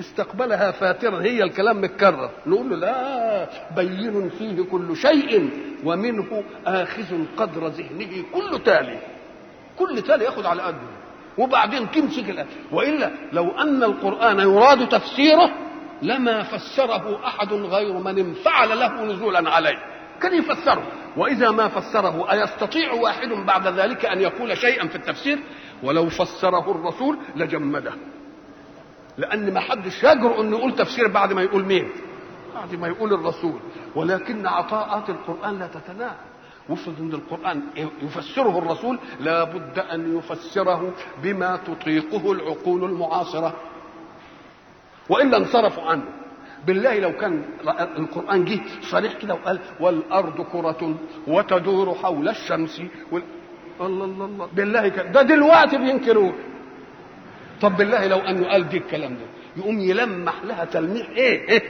استقبلها 0.00 0.70
فاترا 0.70 1.22
هي 1.22 1.42
الكلام 1.42 1.80
متكرر. 1.80 2.30
نقول 2.46 2.70
له 2.70 2.76
لا 2.76 3.48
بين 3.76 4.28
فيه 4.28 4.62
كل 4.62 4.96
شيء 4.96 5.50
ومنه 5.84 6.44
آخذ 6.66 7.24
قدر 7.36 7.66
ذهنه 7.66 8.24
كل 8.32 8.62
تالي. 8.64 8.98
كل 9.78 10.02
تالي 10.02 10.24
ياخذ 10.24 10.46
على 10.46 10.62
قده. 10.62 10.78
وبعدين 11.38 11.90
تمسك 11.90 12.30
الآية 12.30 12.46
وإلا 12.72 13.10
لو 13.32 13.50
أن 13.50 13.82
القرآن 13.82 14.40
يراد 14.40 14.88
تفسيره 14.88 15.50
لما 16.02 16.42
فسره 16.42 17.26
أحد 17.26 17.52
غير 17.52 17.92
من 17.92 18.18
انفعل 18.18 18.78
له 18.78 19.04
نزولا 19.04 19.50
عليه. 19.50 19.78
كان 20.20 20.34
يفسره. 20.34 20.82
وإذا 21.16 21.50
ما 21.50 21.68
فسره 21.68 22.32
أيستطيع 22.32 22.92
واحد 22.92 23.28
بعد 23.28 23.66
ذلك 23.66 24.06
أن 24.06 24.20
يقول 24.20 24.56
شيئا 24.56 24.88
في 24.88 24.96
التفسير؟ 24.96 25.38
ولو 25.82 26.08
فسره 26.08 26.70
الرسول 26.70 27.18
لجمده. 27.36 27.92
لأن 29.18 29.54
ما 29.54 29.60
حدش 29.60 30.04
يجرؤ 30.04 30.40
أنه 30.40 30.58
يقول 30.58 30.74
تفسير 30.74 31.08
بعد 31.08 31.32
ما 31.32 31.42
يقول 31.42 31.64
مين؟ 31.64 31.88
بعد 32.54 32.74
ما 32.74 32.88
يقول 32.88 33.12
الرسول. 33.14 33.60
ولكن 33.96 34.46
عطاءات 34.46 35.10
القرآن 35.10 35.58
لا 35.58 35.66
تتناهى. 35.66 36.14
وافرض 36.68 36.94
ان 37.00 37.12
القرآن 37.12 37.62
يفسره 38.02 38.58
الرسول 38.58 38.98
لا 39.20 39.44
بد 39.44 39.78
أن 39.78 40.18
يفسره 40.18 40.92
بما 41.22 41.56
تطيقه 41.56 42.32
العقول 42.32 42.84
المعاصرة. 42.84 43.54
والا 45.08 45.36
انصرفوا 45.36 45.82
عنه. 45.82 46.04
بالله 46.66 46.98
لو 46.98 47.12
كان 47.12 47.44
القرآن 47.98 48.44
جه 48.44 48.60
صريح 48.90 49.12
كده 49.12 49.34
وقال 49.34 49.58
والأرض 49.80 50.40
كرة 50.40 50.94
وتدور 51.26 51.94
حول 51.94 52.28
الشمس 52.28 52.82
وال... 53.12 53.22
الله 53.80 54.04
الله 54.04 54.24
الله. 54.24 54.48
بالله 54.52 54.88
كده 54.88 55.10
ده 55.10 55.22
دلوقتي 55.22 55.78
بينكروه 55.78 56.34
طب 57.64 57.76
بالله 57.76 58.06
لو 58.06 58.18
أنه 58.18 58.48
قال 58.48 58.68
دي 58.68 58.76
الكلام 58.76 59.14
ده 59.14 59.26
يقوم 59.56 59.80
يلمح 59.80 60.34
لها 60.44 60.64
تلميح 60.64 61.08
إيه, 61.08 61.48
إيه؟ 61.48 61.62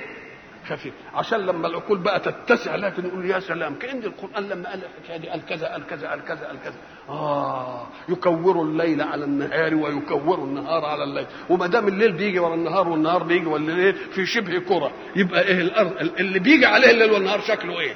خفيف. 0.69 0.95
عشان 1.15 1.41
لما 1.41 1.67
العقول 1.69 1.99
بقى 1.99 2.21
تتسع 2.21 2.77
لكن 2.77 3.07
نقول 3.07 3.31
يا 3.31 3.41
سلام 3.41 3.75
كأن 3.75 3.99
القرآن 3.99 4.49
لما 4.49 4.71
قال 4.71 4.81
الحكاية 4.85 5.17
دي 5.17 5.29
قال 5.29 5.47
كذا 5.47 5.67
قال 5.69 5.87
كذا 5.87 6.09
قال 6.09 6.25
كذا 6.25 6.47
قال 6.47 6.61
كذا. 6.65 6.75
آه 7.09 7.87
يكور 8.09 8.63
الليل 8.63 9.03
على 9.03 9.25
النهار 9.25 9.75
ويكور 9.75 10.39
النهار 10.39 10.85
على 10.85 11.05
الليل. 11.05 11.27
وما 11.51 11.67
دام 11.67 11.89
الليل 11.89 12.13
بيجي 12.13 12.39
ورا 12.39 12.55
النهار 12.55 12.89
والنهار 12.89 13.23
بيجي 13.23 13.47
ولا 13.47 13.73
الليل 13.73 13.95
في 13.95 14.27
شبه 14.27 14.59
كرة. 14.59 14.91
يبقى 15.17 15.43
إيه 15.43 15.61
الأرض 15.61 15.93
اللي 16.21 16.39
بيجي 16.39 16.67
عليه 16.67 16.91
الليل 16.91 17.11
والنهار 17.11 17.41
شكله 17.41 17.81
إيه؟ 17.81 17.95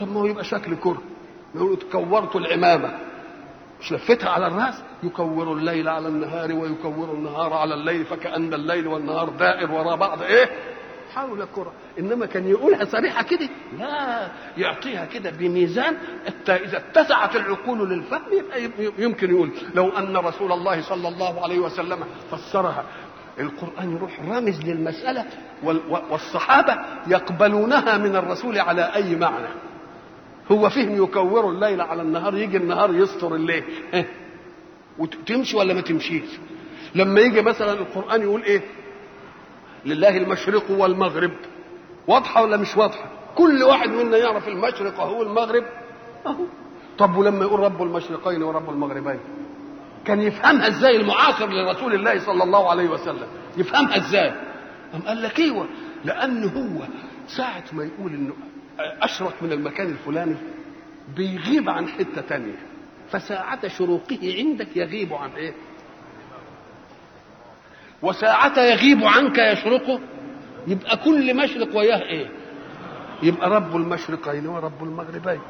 طب 0.00 0.08
ما 0.08 0.20
هو 0.20 0.26
يبقى 0.26 0.44
شكل 0.44 0.76
كرة. 0.76 1.02
يقولوا 1.54 1.76
كورت 1.92 2.36
العمامة. 2.36 2.98
مش 3.80 3.92
لفتها 3.92 4.30
على 4.30 4.46
الرأس 4.46 4.82
يكور 5.02 5.52
الليل 5.52 5.88
على 5.88 6.08
النهار 6.08 6.52
ويكور 6.52 7.12
النهار 7.14 7.52
على 7.52 7.74
الليل 7.74 8.04
فكأن 8.04 8.54
الليل 8.54 8.86
والنهار 8.86 9.28
دائر 9.28 9.72
وراء 9.72 9.96
بعض. 9.96 10.22
إيه؟ 10.22 10.48
حول 11.14 11.44
كرة 11.54 11.72
إنما 11.98 12.26
كان 12.26 12.48
يقولها 12.48 12.84
صريحة 12.84 13.22
كده 13.22 13.48
لا 13.78 14.28
يعطيها 14.56 15.04
كده 15.04 15.30
بميزان. 15.30 15.96
إذا 16.48 16.76
اتسعت 16.76 17.36
العقول 17.36 17.90
للفهم 17.90 18.22
يبقى 18.32 18.92
يمكن 18.98 19.30
يقول 19.30 19.50
لو 19.74 19.88
أن 19.88 20.16
رسول 20.16 20.52
الله 20.52 20.82
صلى 20.82 21.08
الله 21.08 21.42
عليه 21.42 21.58
وسلم 21.58 21.98
فسرها. 22.30 22.84
القرآن 23.40 23.96
يروح 23.96 24.20
رامز 24.28 24.60
للمسألة 24.60 25.24
والصحابة 26.10 26.78
يقبلونها 27.06 27.96
من 27.96 28.16
الرسول 28.16 28.58
على 28.58 28.94
أي 28.94 29.16
معنى؟ 29.16 29.48
هو 30.52 30.68
فهم 30.70 31.02
يكور 31.04 31.50
الليل 31.50 31.80
على 31.80 32.02
النهار 32.02 32.36
يجي 32.36 32.56
النهار 32.56 32.94
يستر 32.94 33.34
الليل. 33.34 33.64
وتمشي 34.98 35.56
ولا 35.56 35.74
ما 35.74 35.80
تمشيش؟ 35.80 36.24
لما 36.94 37.20
يجي 37.20 37.42
مثلا 37.42 37.72
القرآن 37.72 38.22
يقول 38.22 38.42
إيه؟ 38.42 38.62
لله 39.86 40.16
المشرق 40.16 40.70
والمغرب. 40.70 41.32
واضحة 42.06 42.42
ولا 42.42 42.56
مش 42.56 42.76
واضحة؟ 42.76 43.10
كل 43.36 43.62
واحد 43.62 43.88
منا 43.88 44.16
يعرف 44.16 44.48
المشرق 44.48 45.00
وهو 45.00 45.22
المغرب. 45.22 45.64
أهو. 46.26 46.44
طب 46.98 47.16
ولما 47.16 47.44
يقول 47.44 47.60
رب 47.60 47.82
المشرقين 47.82 48.42
ورب 48.42 48.70
المغربين؟ 48.70 49.20
كان 50.04 50.22
يفهمها 50.22 50.68
إزاي 50.68 50.96
المعاصر 50.96 51.46
لرسول 51.50 51.94
الله 51.94 52.18
صلى 52.18 52.44
الله 52.44 52.70
عليه 52.70 52.88
وسلم؟ 52.88 53.26
يفهمها 53.56 53.96
إزاي؟ 53.96 54.32
قام 54.92 55.02
قال 55.02 55.22
لك 55.22 55.38
إيوه؟ 55.38 55.66
لأن 56.04 56.44
هو 56.44 56.86
ساعة 57.26 57.64
ما 57.72 57.84
يقول 57.84 58.12
إنه 58.12 58.32
اشرق 58.80 59.34
من 59.42 59.52
المكان 59.52 59.86
الفلاني 59.86 60.36
بيغيب 61.16 61.68
عن 61.70 61.88
حتة 61.88 62.20
تانية. 62.28 62.56
فساعة 63.10 63.68
شروقه 63.68 64.34
عندك 64.38 64.76
يغيب 64.76 65.14
عن 65.14 65.30
إيه؟ 65.30 65.52
وساعة 68.02 68.58
يغيب 68.58 69.04
عنك 69.04 69.38
يشرقه 69.38 70.00
يبقى 70.66 70.96
كل 70.96 71.36
مشرق 71.36 71.76
وياه 71.76 72.02
إيه؟ 72.02 72.26
يبقى 73.22 73.50
رب 73.50 73.76
المشرقين 73.76 74.46
ورب 74.46 74.82
المغربين. 74.84 75.40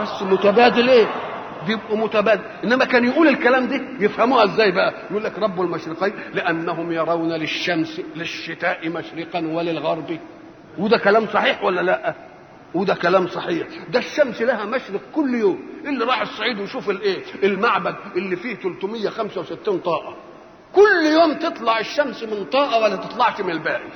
بس 0.00 0.22
متبادل 0.22 0.88
إيه؟ 0.90 1.06
بيبقوا 1.66 1.96
متبادل. 1.96 2.42
إنما 2.64 2.84
كان 2.84 3.04
يقول 3.04 3.28
الكلام 3.28 3.66
ده 3.66 3.80
يفهموها 4.00 4.44
إزاي 4.44 4.72
بقى؟ 4.72 4.94
يقول 5.10 5.24
لك 5.24 5.38
رب 5.38 5.60
المشرقين 5.60 6.12
لأنهم 6.34 6.92
يرون 6.92 7.32
للشمس 7.32 8.00
للشتاء 8.16 8.88
مشرقا 8.88 9.38
وللغرب. 9.38 10.18
وده 10.78 10.98
كلام 10.98 11.26
صحيح 11.26 11.64
ولا 11.64 11.80
لأ؟ 11.80 12.14
وده 12.74 12.94
كلام 12.94 13.26
صحيح. 13.28 13.66
ده 13.88 13.98
الشمس 13.98 14.42
لها 14.42 14.64
مشرق 14.64 15.00
كل 15.14 15.34
يوم. 15.34 15.68
اللي 15.84 16.04
راح 16.04 16.20
الصعيد 16.20 16.60
ويشوف 16.60 16.90
الايه؟ 16.90 17.22
المعبد 17.42 17.96
اللي 18.16 18.36
فيه 18.36 18.54
365 18.54 19.78
طاقة. 19.78 20.16
كل 20.72 21.06
يوم 21.20 21.32
تطلع 21.34 21.80
الشمس 21.80 22.22
من 22.22 22.44
طاقة 22.44 22.82
ولا 22.82 22.96
تطلعش 22.96 23.40
من 23.40 23.50
الباقي 23.50 23.88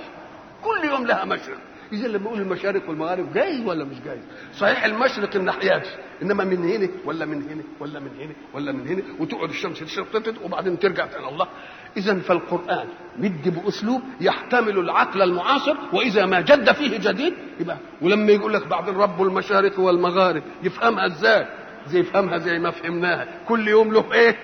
كل 0.65 0.89
يوم 0.89 1.07
لها 1.07 1.25
مشرق. 1.25 1.59
اذا 1.93 2.09
لما 2.09 2.25
يقول 2.27 2.41
المشارق 2.41 2.89
والمغارب 2.89 3.33
جاي 3.33 3.65
ولا 3.67 3.85
مش 3.85 3.97
جاي؟ 4.05 4.19
صحيح 4.59 4.85
المشرق 4.85 5.37
الناحيه 5.37 5.77
دي. 5.79 5.89
إنما 6.23 6.45
من 6.45 6.65
هنا 6.65 6.89
ولا 7.05 7.27
من 7.27 7.43
هنا 7.51 7.63
ولا 7.81 8.01
من 8.01 8.11
هنا 8.21 8.35
ولا 8.55 8.73
من 8.73 8.89
هنا 8.89 9.03
وتقعد 9.21 9.49
الشمس 9.49 9.81
تشرق 9.81 10.07
وبعدين 10.45 10.79
ترجع 10.79 11.05
إلى 11.05 11.29
الله. 11.29 11.49
اذا 11.97 12.19
فالقرآن 12.19 12.87
مدي 13.19 13.51
بأسلوب 13.51 14.03
يحتمل 14.21 14.79
العقل 14.79 15.23
المعاصر 15.23 15.75
وإذا 15.93 16.27
ما 16.27 16.41
جد 16.41 16.73
فيه 16.73 16.99
جديد 16.99 17.35
يبقى 17.61 17.77
ولما 18.03 18.33
يقول 18.33 18.53
لك 18.53 18.67
بعدين 18.67 18.95
رب 18.97 19.23
المشارق 19.23 19.81
والمغارب 19.81 20.43
يفهمها 20.63 21.07
إزاي؟ 21.07 21.47
زي 21.87 21.99
يفهمها؟ 22.01 22.39
زي 22.39 22.59
ما 22.59 22.71
فهمناها؟ 22.71 23.27
كل 23.49 23.69
يوم 23.69 23.93
له 23.93 24.13
إيه؟ 24.13 24.37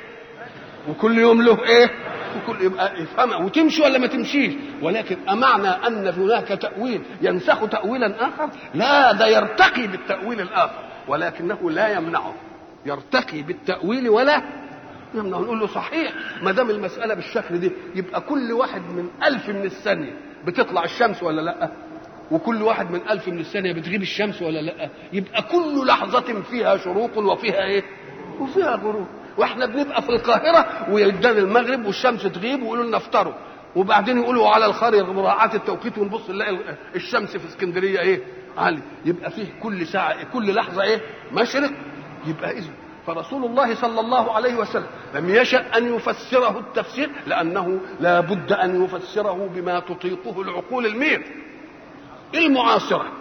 وكل 0.89 1.18
يوم 1.18 1.42
له 1.42 1.64
إيه؟ 1.64 1.90
وكل 2.36 2.62
يبقى 2.62 3.02
يفهمها. 3.02 3.36
وتمشي 3.36 3.82
ولا 3.82 3.98
ما 3.98 4.06
تمشيش؟ 4.06 4.55
ولكن 4.82 5.16
أمعنى 5.28 5.68
أن 5.68 6.06
هناك 6.08 6.48
تأويل 6.48 7.02
ينسخ 7.23 7.68
تأويلا 7.68 8.28
آخر؟ 8.28 8.50
لا 8.74 9.12
ده 9.12 9.26
يرتقي 9.26 9.86
بالتأويل 9.86 10.40
الآخر 10.40 10.82
ولكنه 11.08 11.70
لا 11.70 11.89
يمنعه. 11.89 12.34
يرتقي 12.86 13.42
بالتأويل 13.42 14.08
ولا 14.08 14.42
يمنعه 15.14 15.38
نقول 15.38 15.60
له 15.60 15.66
صحيح 15.66 16.12
ما 16.42 16.52
دام 16.52 16.70
المسألة 16.70 17.14
بالشكل 17.14 17.58
دي 17.60 17.72
يبقى 17.94 18.20
كل 18.20 18.52
واحد 18.52 18.80
من 18.82 19.08
ألف 19.24 19.48
من 19.48 19.64
الثانية 19.64 20.12
بتطلع 20.46 20.84
الشمس 20.84 21.22
ولا 21.22 21.40
لأ؟ 21.40 21.70
وكل 22.30 22.62
واحد 22.62 22.90
من 22.90 23.00
ألف 23.10 23.28
من 23.28 23.38
الثانية 23.38 23.72
بتغيب 23.72 24.02
الشمس 24.02 24.42
ولا 24.42 24.58
لأ؟ 24.60 24.88
يبقى 25.12 25.42
كل 25.42 25.86
لحظة 25.86 26.42
فيها 26.42 26.76
شروق 26.76 27.18
وفيها 27.18 27.64
إيه؟ 27.64 27.82
وفيها 28.40 28.76
غروب. 28.76 29.06
وإحنا 29.38 29.66
بنبقى 29.66 30.02
في 30.02 30.08
القاهرة 30.08 30.90
ويدان 30.92 31.38
المغرب 31.38 31.86
والشمس 31.86 32.22
تغيب 32.22 32.62
ويقولوا 32.62 32.84
لنا 32.84 32.96
افطروا. 32.96 33.32
وبعدين 33.76 34.18
يقولوا 34.18 34.48
على 34.48 34.66
الخريطه 34.66 35.12
مراعاة 35.12 35.54
التوقيت 35.54 35.98
ونبص 35.98 36.30
نلاقي 36.30 36.58
الشمس 36.96 37.36
في 37.36 37.48
اسكندرية 37.48 38.00
إيه؟ 38.00 38.20
عالي 38.58 38.82
يبقى 39.04 39.30
فيه 39.30 39.46
كل 39.62 39.86
ساعة 39.86 40.24
كل 40.32 40.54
لحظة 40.54 40.82
إيه؟ 40.82 41.00
مشرق. 41.32 41.70
يبقى 42.26 42.50
اذا 42.58 42.70
فرسول 43.07 43.44
الله 43.44 43.74
صلى 43.74 44.00
الله 44.00 44.33
عليه 44.33 44.55
وسلم 44.55 44.86
لم 45.15 45.31
يشأ 45.34 45.76
أن 45.76 45.94
يفسره 45.94 46.58
التفسير 46.58 47.10
لأنه 47.26 47.81
لا 48.00 48.20
بد 48.20 48.52
أن 48.52 48.84
يفسره 48.84 49.50
بما 49.55 49.81
تطيقه 49.81 50.42
العقول 50.42 50.86
المير. 50.86 51.23
المعاصرة. 52.34 53.12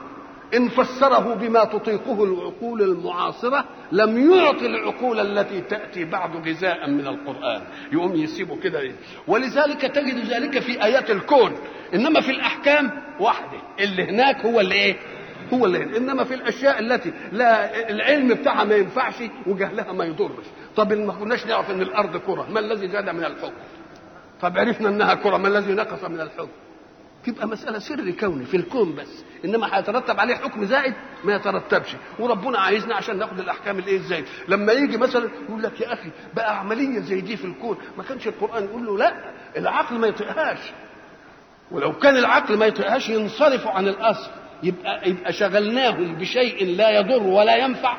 إن 0.53 0.69
فسره 0.69 1.33
بما 1.33 1.63
تطيقه 1.63 2.23
العقول 2.23 2.81
المعاصرة 2.81 3.65
لم 3.91 4.33
يعطي 4.33 4.65
العقول 4.65 5.19
التي 5.19 5.61
تأتي 5.61 6.05
بعد 6.05 6.47
غذاء 6.47 6.89
من 6.89 7.07
القرآن. 7.07 7.61
يقوم 7.91 8.15
يسيبه 8.15 8.59
كده؟ 8.59 8.91
ولذلك 9.27 9.81
تجد 9.81 10.25
ذلك 10.25 10.59
في 10.59 10.83
آيات 10.83 11.11
الكون. 11.11 11.51
إنما 11.93 12.21
في 12.21 12.31
الأحكام 12.31 12.91
واحدة. 13.19 13.57
اللي 13.79 14.03
هناك 14.03 14.45
هو 14.45 14.59
اللي 14.59 14.75
إيه 14.75 14.95
هو 15.53 15.65
اللي 15.65 15.83
هنا. 15.83 15.97
إنما 15.97 16.23
في 16.23 16.33
الأشياء 16.33 16.79
التي 16.79 17.13
لا 17.31 17.89
العلم 17.89 18.33
بتاعها 18.33 18.63
ما 18.63 18.75
ينفعش 18.75 19.13
وجهلها 19.47 19.91
ما 19.93 20.05
يضرش. 20.05 20.45
طب 20.75 20.93
ما 20.93 21.13
كناش 21.13 21.45
نعرف 21.45 21.71
إن 21.71 21.81
الأرض 21.81 22.17
كرة. 22.17 22.47
ما 22.49 22.59
الذي 22.59 22.87
زاد 22.87 23.09
من 23.09 23.25
الحكم 23.25 23.53
طب 24.41 24.57
عرفنا 24.57 24.89
إنها 24.89 25.13
كرة. 25.13 25.37
ما 25.37 25.47
الذي 25.47 25.73
نقص 25.73 26.03
من 26.03 26.21
الحكم 26.21 26.47
تبقى 27.25 27.47
مسألة 27.47 27.79
سر 27.79 28.11
كوني 28.11 28.45
في 28.45 28.57
الكون 28.57 28.95
بس. 28.95 29.23
إنما 29.45 29.77
هيترتب 29.77 30.19
عليه 30.19 30.35
حكم 30.35 30.65
زائد 30.65 30.93
ما 31.23 31.35
يترتبش. 31.35 31.95
وربنا 32.19 32.59
عايزنا 32.59 32.95
عشان 32.95 33.17
ناخد 33.17 33.39
الأحكام 33.39 33.79
الإيه 33.79 33.97
الزايد 33.97 34.25
لما 34.47 34.71
يجي 34.73 34.97
مثلا 34.97 35.29
يقول 35.45 35.63
لك 35.63 35.81
يا 35.81 35.93
أخي 35.93 36.09
بقى 36.35 36.59
عملية 36.59 36.99
زي 36.99 37.21
دي 37.21 37.37
في 37.37 37.45
الكون. 37.45 37.77
ما 37.97 38.03
كانش 38.03 38.27
القرآن 38.27 38.63
يقول 38.63 38.85
له 38.85 38.97
لا 38.97 39.13
العقل 39.57 39.95
ما 39.99 40.07
يطيقهاش. 40.07 40.59
ولو 41.71 41.93
كان 41.93 42.17
العقل 42.17 42.57
ما 42.57 42.65
يطيقهاش 42.65 43.09
ينصرفوا 43.09 43.71
عن 43.71 43.87
الأصل. 43.87 44.31
يبقى 44.63 45.09
يبقى 45.09 45.33
شغلناهم 45.33 46.15
بشيء 46.15 46.65
لا 46.65 46.89
يضر 46.99 47.23
ولا 47.23 47.55
ينفع. 47.55 47.97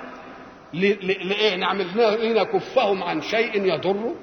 لإيه 0.72 1.56
نعمل 1.56 1.86
لنكفهم 2.22 3.02
عن 3.02 3.20
شيء 3.20 3.64
يضر 3.64 4.14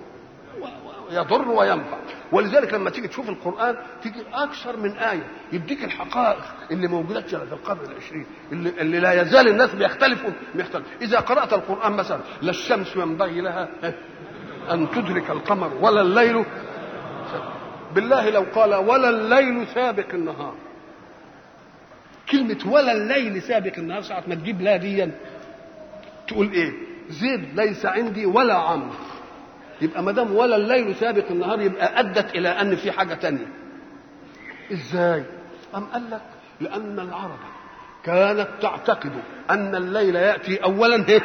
يضر 1.12 1.48
وينفع. 1.50 1.98
ولذلك 2.32 2.74
لما 2.74 2.90
تيجي 2.90 3.08
تشوف 3.08 3.30
القرآن 3.30 3.76
تيجي 4.04 4.24
أكثر 4.34 4.78
من 4.78 4.92
آية 4.92 5.28
يديك 5.54 5.84
الحقائق 5.84 6.44
اللي 6.72 6.88
موجودة 6.88 7.22
في 7.22 7.36
القرن 7.36 7.92
العشرين 7.92 8.26
اللي, 8.52 8.70
اللي 8.70 9.00
لا 9.00 9.22
يزال 9.22 9.48
الناس 9.48 9.76
بيختلفوا 9.76 10.30
بيختلف. 10.56 10.86
إذا 11.02 11.20
قرأت 11.20 11.54
القرآن 11.54 11.92
مثلا 11.92 12.20
لا 12.42 12.50
الشمس 12.50 12.96
ينبغي 12.96 13.42
لها 13.42 13.70
أن 14.72 14.90
تدرك 14.90 15.30
القمر 15.30 15.72
ولا 15.82 16.02
الليل. 16.02 16.46
بالله 17.96 18.30
لو 18.30 18.46
قال 18.56 18.76
ولا 18.76 19.10
الليل 19.10 19.68
سابق 19.68 20.14
النهار. 20.14 20.56
كلمة 22.32 22.58
ولا 22.66 22.92
الليل 22.92 23.42
سابق 23.42 23.74
النهار 23.78 24.02
ساعة 24.02 24.24
ما 24.28 24.36
تجيب 24.36 24.62
لا 24.62 24.78
ديا. 24.78 25.12
تقول 26.28 26.52
إيه؟ 26.52 26.72
زيد 27.10 27.60
ليس 27.60 27.86
عندي 27.86 28.26
ولا 28.26 28.54
عمرو. 28.54 28.96
يبقى 29.82 30.04
ما 30.04 30.12
دام 30.12 30.36
ولا 30.36 30.56
الليل 30.56 30.96
سابق 30.96 31.32
النهار 31.32 31.62
يبقى 31.62 32.00
أدت 32.00 32.36
إلى 32.36 32.50
أن 32.50 32.76
في 32.76 32.92
حاجة 32.92 33.14
تانية. 33.14 33.48
إزاي؟ 34.72 35.24
أم 35.76 35.86
قال 35.86 36.12
لك؟ 36.12 36.22
لأن 36.62 37.00
العرب 37.00 37.40
كانت 38.04 38.48
تعتقد 38.62 39.12
أن 39.50 39.76
الليل 39.76 40.16
يأتي 40.16 40.64
اولا 40.64 41.06
هي 41.10 41.22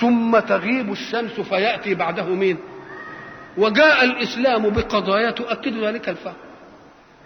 ثم 0.00 0.38
تغيب 0.38 0.92
الشمس 0.92 1.40
فيأتي 1.40 1.94
بعده 1.94 2.24
مين؟ 2.24 2.58
وجاء 3.58 4.04
الإسلام 4.04 4.70
بقضايا 4.70 5.30
تؤكد 5.30 5.84
ذلك 5.84 6.08
الفهم. 6.08 6.34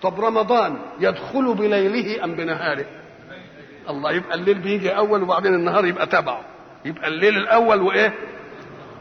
طب 0.02 0.20
رمضان 0.20 0.78
يدخل 1.00 1.54
بليله 1.54 2.24
أم 2.24 2.34
بنهاره؟ 2.34 2.86
الله 3.88 4.12
يبقى 4.12 4.34
الليل 4.34 4.58
بيجي 4.58 4.90
أول 4.96 5.22
وبعدين 5.22 5.54
النهار 5.54 5.86
يبقى 5.86 6.06
تبعه. 6.06 6.40
يبقى 6.84 7.08
الليل 7.08 7.36
الأول 7.36 7.82
وإيه؟ 7.82 8.14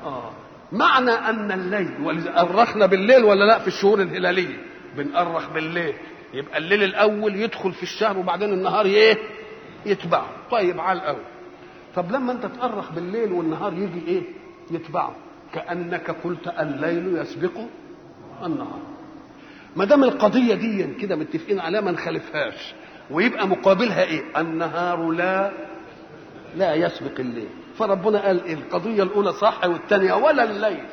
آه. 0.05 0.31
معنى 0.71 1.11
أن 1.11 1.51
الليل 1.51 1.91
ولذا 2.03 2.39
أرخنا 2.41 2.85
بالليل 2.85 3.23
ولا 3.23 3.43
لا 3.45 3.59
في 3.59 3.67
الشهور 3.67 4.01
الهلالية؟ 4.01 4.57
بنأرخ 4.97 5.49
بالليل. 5.49 5.93
يبقى 6.33 6.57
الليل 6.57 6.83
الأول 6.83 7.35
يدخل 7.35 7.71
في 7.73 7.83
الشهر 7.83 8.17
وبعدين 8.17 8.53
النهار 8.53 8.85
إيه؟ 8.85 9.17
يتبعه. 9.85 10.27
طيب 10.51 10.79
على 10.79 10.99
الأول. 10.99 11.23
طب 11.95 12.11
لما 12.11 12.31
أنت 12.31 12.45
تأرخ 12.45 12.91
بالليل 12.91 13.31
والنهار 13.31 13.73
يجي 13.73 14.07
إيه؟ 14.07 14.21
يتبعه. 14.71 15.15
كأنك 15.53 16.11
قلت 16.23 16.47
الليل 16.59 17.17
يسبق 17.17 17.59
النهار. 18.45 18.79
ما 19.75 19.85
دام 19.85 20.03
القضية 20.03 20.53
دي 20.55 20.93
كده 20.93 21.15
متفقين 21.15 21.59
عليها 21.59 21.81
ما 21.81 21.91
نخالفهاش. 21.91 22.73
ويبقى 23.11 23.47
مقابلها 23.47 24.03
إيه؟ 24.03 24.21
النهار 24.37 25.09
لا 25.11 25.51
لا 26.55 26.73
يسبق 26.73 27.19
الليل. 27.19 27.49
فربنا 27.77 28.19
قال 28.25 28.43
إيه؟ 28.45 28.53
القضية 28.53 29.03
الأولى 29.03 29.33
صح 29.33 29.65
والثانية 29.65 30.13
ولا 30.13 30.43
الليل. 30.43 30.83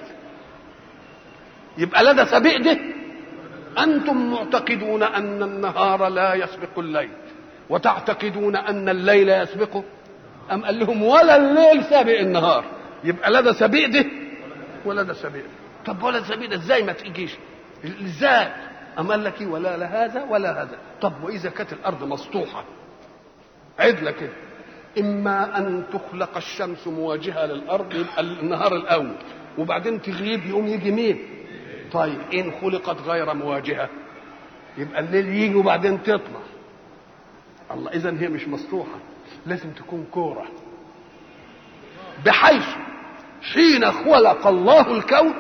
يبقى 1.78 2.05
لا 2.05 2.12
ده 2.12 2.25
ده 2.62 2.78
أنتم 3.78 4.31
معتقدون 4.31 5.03
أن 5.03 5.43
النهار 5.43 6.09
لا 6.09 6.35
يسبق 6.35 6.78
الليل. 6.78 7.11
وتعتقدون 7.70 8.57
أن 8.57 8.89
الليل 8.89 9.28
يسبقه؟ 9.28 9.85
أم 10.53 10.65
قال 10.65 10.78
لهم 10.78 11.03
ولا 11.03 11.36
الليل 11.36 11.85
سابق 11.85 12.19
النهار؟ 12.19 12.65
يبقى 13.05 13.31
لا 13.31 13.41
ده 13.41 13.53
ده 13.86 14.05
ولا 14.85 15.03
ده 15.03 15.12
ده 15.12 15.43
طب 15.86 16.03
ولا 16.03 16.20
سبق 16.23 16.47
ده 16.47 16.55
إزاي 16.57 16.83
ما 16.83 16.93
تجيش 16.93 17.31
إزاي 17.85 18.49
أم 18.99 19.11
قال 19.11 19.25
لك 19.25 19.41
إيه؟ 19.41 19.47
ولا 19.47 19.77
لا 19.77 20.05
هذا 20.05 20.23
ولا 20.25 20.63
هذا. 20.63 20.79
طب 21.01 21.13
وإذا 21.25 21.51
كانت 21.51 21.73
الأرض 21.73 22.05
مسطوحة 22.05 22.65
عدلة 23.79 24.11
كده 24.11 24.33
إما 25.01 25.59
أن 25.59 25.85
تخلق 25.93 26.37
الشمس 26.37 26.87
مواجهة 26.87 27.47
للأرض 27.47 27.95
يبقى 27.95 28.21
النهار 28.21 28.77
الأول 28.77 29.15
وبعدين 29.59 30.03
تغيب 30.03 30.47
يقوم 30.47 30.67
يجي 30.67 30.91
مين؟ 30.91 31.19
طيب 31.93 32.21
إن 32.35 32.53
خلقت 32.61 33.01
غير 33.01 33.35
مواجهة 33.35 33.89
يبقى 34.79 35.01
الليل 35.01 35.29
يجي 35.29 35.55
وبعدين 35.55 36.03
تطلع. 36.03 36.41
الله 37.71 37.91
إذا 37.91 38.11
هي 38.21 38.29
مش 38.29 38.49
مسطوحة 38.49 38.99
لازم 39.47 39.71
تكون 39.71 40.07
كورة. 40.11 40.45
بحيث 42.27 42.67
حين 43.53 43.93
خلق 43.93 44.47
الله 44.47 44.97
الكون 44.97 45.35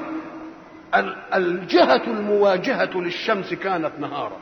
الجهة 1.34 2.02
المواجهة 2.06 2.90
للشمس 2.94 3.54
كانت 3.54 3.92
نهارا 4.00 4.36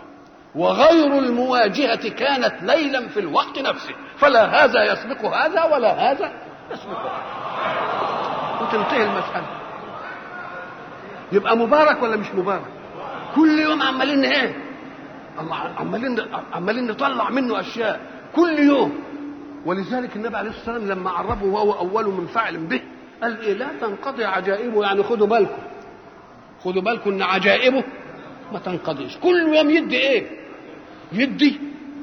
وغير 0.55 1.19
المواجهة 1.19 2.09
كانت 2.09 2.55
ليلا 2.63 3.09
في 3.09 3.21
الوقت 3.21 3.59
نفسه 3.59 3.95
فلا 4.17 4.65
هذا 4.65 4.93
يسبق 4.93 5.25
هذا 5.25 5.65
ولا 5.65 6.11
هذا 6.11 6.33
يسبق 6.73 6.99
هذا. 6.99 7.23
وتنتهي 8.61 9.03
المسألة. 9.03 9.47
يبقى 11.33 11.57
مبارك 11.57 12.03
ولا 12.03 12.17
مش 12.17 12.27
مبارك؟ 12.35 12.67
كل 13.35 13.59
يوم 13.59 13.83
عمالين 13.83 14.25
إيه؟ 14.25 14.57
عمالين 15.79 16.17
عمالين 16.53 16.87
نطلع 16.87 17.31
منه 17.31 17.61
أشياء. 17.61 18.01
كل 18.37 18.59
يوم. 18.59 19.01
ولذلك 19.67 20.17
النبي 20.17 20.37
عليه 20.37 20.51
الصلاة 20.51 20.75
والسلام 20.75 20.99
لما 20.99 21.11
عرفه 21.11 21.45
وهو 21.45 21.73
أول 21.73 22.07
من 22.07 22.27
فعل 22.27 22.57
به 22.57 22.81
قال 23.23 23.41
إيه؟ 23.41 23.53
لا 23.55 23.69
تنقضي 23.81 24.25
عجائبه 24.25 24.83
يعني 24.83 25.03
خدوا 25.03 25.27
بالكم. 25.27 25.63
خدوا 26.65 26.83
بالكم 26.83 27.11
إن 27.11 27.23
عجائبه 27.23 27.85
ما 28.53 28.59
تنقضيش. 28.59 29.17
كل 29.17 29.55
يوم 29.57 29.71
يدي 29.71 29.99
إيه؟ 29.99 30.27
يدي 31.13 31.61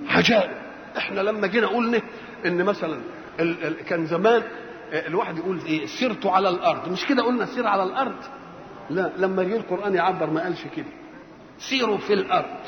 عجائب. 0.07 0.51
إحنا 0.97 1.21
لما 1.21 1.47
جينا 1.47 1.67
قلنا 1.67 2.01
إن 2.45 2.63
مثلا 2.63 2.99
ال 3.39 3.63
ال 3.63 3.85
كان 3.85 4.05
زمان 4.05 4.43
الواحد 4.93 5.38
يقول 5.38 5.59
إيه؟ 5.65 5.85
سرت 5.85 6.25
على 6.25 6.49
الأرض. 6.49 6.91
مش 6.91 7.05
كده 7.05 7.23
قلنا 7.23 7.45
سير 7.45 7.67
على 7.67 7.83
الأرض؟ 7.83 8.15
لا 8.89 9.11
لما 9.17 9.43
جه 9.43 9.55
القرآن 9.57 9.95
يعبر 9.95 10.29
ما 10.29 10.43
قالش 10.43 10.61
كده. 10.75 10.85
سيروا 11.57 11.97
في 11.97 12.13
الأرض. 12.13 12.59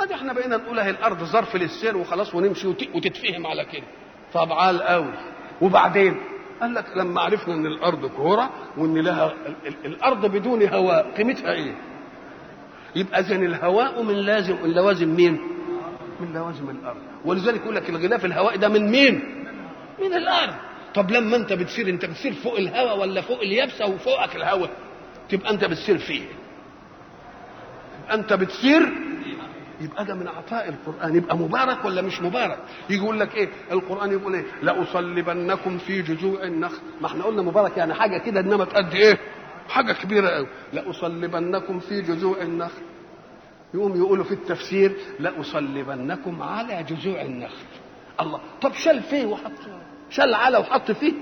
أدي 0.00 0.14
إحنا 0.14 0.32
بقينا 0.32 0.56
نقول 0.56 0.78
أهي 0.78 0.90
الأرض 0.90 1.24
ظرف 1.24 1.56
للسير 1.56 1.96
وخلاص 1.96 2.34
ونمشي 2.34 2.66
وتتفهم 2.68 3.46
على 3.46 3.64
كده. 3.64 3.86
طب 4.32 4.52
على 4.52 4.84
قوي. 4.84 5.12
وبعدين؟ 5.60 6.20
قال 6.60 6.74
لك 6.74 6.84
لما 6.96 7.20
عرفنا 7.20 7.54
إن 7.54 7.66
الأرض 7.66 8.06
كوره 8.06 8.50
وإن 8.76 8.98
لها 8.98 9.34
الأرض 9.84 10.26
بدون 10.26 10.68
هواء 10.68 11.10
قيمتها 11.16 11.52
إيه؟ 11.52 11.74
يبقى 12.96 13.20
اذا 13.20 13.36
الهواء 13.36 14.02
من 14.02 14.14
لازم 14.14 14.56
من 14.62 14.72
لوازم 14.72 15.08
مين؟ 15.08 15.40
من 16.20 16.32
لوازم 16.32 16.70
الأرض. 16.70 16.96
ولذلك 17.24 17.60
يقول 17.60 17.76
لك 17.76 17.90
الغلاف 17.90 18.24
الهوائي 18.24 18.58
ده 18.58 18.68
من 18.68 18.90
مين؟ 18.90 19.44
من 20.02 20.14
الأرض. 20.14 20.54
طب 20.94 21.10
لما 21.10 21.36
أنت 21.36 21.52
بتسير 21.52 21.88
أنت 21.88 22.04
بتسير 22.04 22.32
فوق 22.32 22.56
الهواء 22.56 22.98
ولا 22.98 23.20
فوق 23.20 23.40
اليابسة 23.40 23.86
وفوقك 23.86 24.36
الهواء؟ 24.36 24.70
تبقى 25.28 25.50
أنت 25.50 25.64
بتسير 25.64 25.98
فيه. 25.98 26.22
أنت 28.12 28.32
بتسير 28.32 28.88
يبقى 29.80 30.04
ده 30.04 30.14
من 30.14 30.28
عطاء 30.28 30.68
القرآن 30.68 31.16
يبقى 31.16 31.36
مبارك 31.38 31.84
ولا 31.84 32.02
مش 32.02 32.20
مبارك؟ 32.22 32.58
يجي 32.90 33.02
يقول 33.02 33.20
لك 33.20 33.34
إيه؟ 33.34 33.48
القرآن 33.72 34.12
يقول 34.12 34.34
إيه؟ 34.34 34.44
لأصلبنكم 34.62 35.78
في 35.78 36.02
جذوع 36.02 36.42
النخل. 36.42 36.78
ما 37.00 37.06
إحنا 37.06 37.24
قلنا 37.24 37.42
مبارك 37.42 37.76
يعني 37.76 37.94
حاجة 37.94 38.18
كده 38.18 38.40
إنما 38.40 38.64
تأدي 38.64 38.96
إيه؟ 38.96 39.18
حاجة 39.68 39.92
كبيرة 39.92 40.28
قوي 40.28 40.46
لأصلبنكم 40.72 41.78
في 41.78 42.00
جذوع 42.00 42.42
النخل. 42.42 42.82
يقوم 43.74 43.96
يقولوا 43.96 44.24
في 44.24 44.32
التفسير 44.32 44.96
لأصلبنكم 45.20 46.42
على 46.42 46.82
جذوع 46.82 47.22
النخل. 47.22 47.64
الله 48.20 48.40
طب 48.62 48.72
شال 48.72 49.02
فيه 49.02 49.26
وحط 49.26 49.52
شال 50.10 50.34
على 50.34 50.58
وحط 50.58 50.90
فيه. 50.90 51.12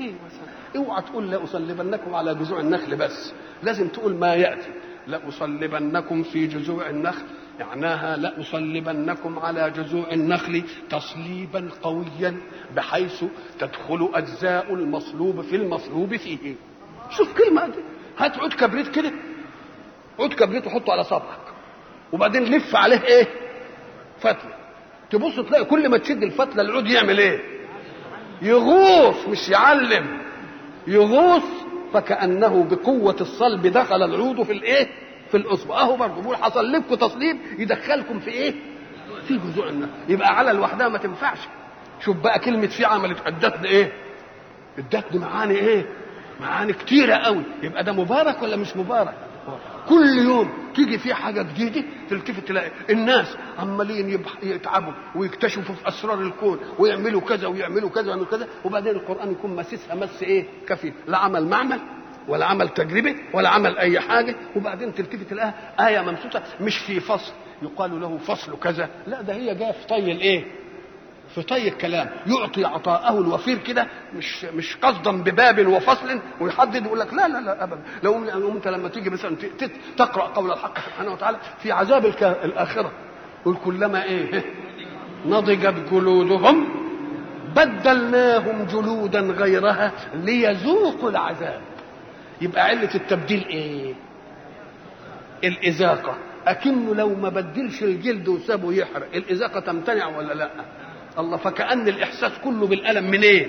إيه 0.00 0.12
مثلا؟ 0.26 0.52
اوعى 0.76 1.02
تقول 1.02 1.30
لأصلبنكم 1.30 2.14
على 2.14 2.34
جذوع 2.34 2.60
النخل 2.60 2.96
بس. 2.96 3.32
لازم 3.62 3.88
تقول 3.88 4.14
ما 4.14 4.34
يأتي. 4.34 4.70
لأصلبنكم 5.06 6.22
في 6.22 6.46
جذوع 6.46 6.90
النخل. 6.90 7.24
معناها 7.60 8.16
لأصلبنكم 8.16 9.38
على 9.38 9.70
جذوع 9.70 10.12
النخل 10.12 10.62
تصليبا 10.90 11.68
قويا 11.82 12.36
بحيث 12.76 13.24
تدخل 13.58 14.10
أجزاء 14.14 14.74
المصلوب 14.74 15.40
في 15.40 15.56
المصلوب 15.56 16.16
فيه. 16.16 16.54
شوف 17.10 17.38
كلمة 17.38 17.66
دي 17.66 17.78
هات 18.18 18.38
عود 18.38 18.52
كبريت 18.52 18.88
كده. 18.88 19.12
عود 20.18 20.34
كبريت 20.34 20.66
وحطه 20.66 20.92
على 20.92 21.04
صبعك 21.04 21.38
وبعدين 22.12 22.42
لف 22.44 22.76
عليه 22.76 23.02
إيه؟ 23.04 23.26
فتلة. 24.20 24.54
تبص 25.10 25.36
تلاقي 25.36 25.64
كل 25.64 25.88
ما 25.88 25.98
تشد 25.98 26.22
الفتلة 26.22 26.62
العود 26.62 26.86
يعمل 26.86 27.18
إيه؟ 27.18 27.40
يغوص 28.42 29.28
مش 29.28 29.48
يعلم. 29.48 30.18
يغوص 30.86 31.42
فكأنه 31.94 32.64
بقوة 32.64 33.16
الصلب 33.20 33.66
دخل 33.66 34.02
العود 34.02 34.42
في 34.42 34.52
الإيه؟ 34.52 34.88
في 35.32 35.38
الاصبع 35.38 35.80
أهو 35.80 35.96
برضه 35.96 36.20
بيقول 36.20 36.36
حصل 36.36 36.72
لكم 36.72 36.94
تصليب 36.94 37.36
يدخلكم 37.58 38.20
في 38.20 38.30
إيه؟ 38.30 38.54
في 39.28 39.38
جذوع 39.38 39.68
النخل 39.68 39.90
يبقى 40.08 40.28
على 40.38 40.52
لوحدها 40.52 40.88
ما 40.88 40.98
تنفعش. 40.98 41.38
شوف 42.00 42.16
بقى 42.16 42.38
كلمة 42.38 42.66
في 42.66 42.84
عملت 42.84 43.18
أدتنا 43.26 43.64
إيه؟ 43.64 43.92
ادتني 44.78 45.18
معاني 45.20 45.54
إيه؟ 45.54 45.86
معاني 46.40 46.72
كتيرة 46.72 47.14
قوي. 47.14 47.42
يبقى 47.62 47.84
ده 47.84 47.92
مبارك 47.92 48.42
ولا 48.42 48.56
مش 48.56 48.76
مبارك؟ 48.76 49.14
كل 49.88 50.18
يوم 50.18 50.52
تيجي 50.74 50.98
فيه 50.98 51.14
حاجة 51.14 51.42
جديدة 51.42 51.84
تلتفت 52.10 52.48
تلاقي 52.48 52.70
الناس 52.90 53.36
عمالين 53.58 54.20
يتعبوا 54.42 54.92
ويكتشفوا 55.16 55.74
في 55.74 55.88
أسرار 55.88 56.20
الكون 56.20 56.58
ويعملوا 56.78 57.20
كذا 57.20 57.46
ويعملوا 57.46 57.90
كذا 57.90 58.06
ويعملوا 58.06 58.26
كذا. 58.26 58.48
وبعدين 58.64 58.92
القرآن 58.92 59.32
يكون 59.32 59.56
مسسها 59.56 59.94
مس 59.94 60.22
إيه؟ 60.22 60.44
كفي 60.68 60.92
لا 61.08 61.18
عمل 61.18 61.46
معمل 61.48 61.80
ولا 62.28 62.46
عمل 62.46 62.68
تجربه 62.68 63.14
ولا 63.32 63.48
عمل 63.48 63.78
أي 63.78 64.00
حاجة. 64.00 64.34
وبعدين 64.56 64.94
تلتفت 64.94 65.30
تلاقيها 65.30 65.54
آية 65.88 66.00
ممسوسة 66.00 66.42
مش 66.60 66.78
في 66.78 67.00
فصل. 67.00 67.32
يقال 67.62 68.00
له 68.00 68.18
فصل 68.18 68.58
كذا. 68.60 68.88
لا 69.06 69.22
ده 69.22 69.34
هي 69.34 69.54
جاية 69.54 69.72
في 69.72 69.86
طي 69.86 70.12
الإيه؟ 70.12 70.44
في 71.34 71.42
طي 71.42 71.68
الكلام. 71.68 72.10
يعطي 72.26 72.64
عطاءه 72.64 73.18
الوفير 73.18 73.58
كده 73.58 73.86
مش 74.14 74.44
مش 74.44 74.76
قصدا 74.76 75.22
بباب 75.22 75.66
وفصل 75.66 76.20
ويحدد 76.40 76.86
يقول 76.86 77.00
لك 77.00 77.14
لا 77.14 77.28
لا 77.28 77.38
لا 77.38 77.64
ابدا. 77.64 77.82
لو 78.02 78.52
أنت 78.52 78.68
لما 78.68 78.88
تيجي 78.88 79.10
مثلا 79.10 79.36
تقرأ 79.96 80.22
قول 80.26 80.52
الحق 80.52 80.78
سبحانه 80.78 81.12
وتعالى 81.12 81.38
في 81.62 81.72
عذاب 81.72 82.06
الآخرة. 82.22 82.92
يقول 83.42 83.56
كلما 83.64 84.04
إيه؟ 84.04 84.44
نضجت 85.26 85.74
جلودهم 85.92 86.68
بدلناهم 87.56 88.66
جلودا 88.72 89.20
غيرها 89.20 89.92
ليذوقوا 90.14 91.10
العذاب. 91.10 91.60
يبقى 92.42 92.64
علة 92.64 92.94
التبديل 92.94 93.44
إيه؟ 93.48 93.94
الإزاقة. 95.44 96.16
أكنه 96.46 96.94
لو 96.94 97.14
ما 97.14 97.28
بدلش 97.28 97.82
الجلد 97.82 98.28
وسابه 98.28 98.72
يحرق 98.72 99.08
الإزاقة 99.14 99.60
تمتنع 99.60 100.06
ولا 100.06 100.32
لأ؟ 100.34 100.50
الله 101.18 101.36
فكأن 101.36 101.88
الإحساس 101.88 102.32
كله 102.44 102.66
بالألم 102.66 103.04
منين؟ 103.10 103.22
إيه؟ 103.22 103.46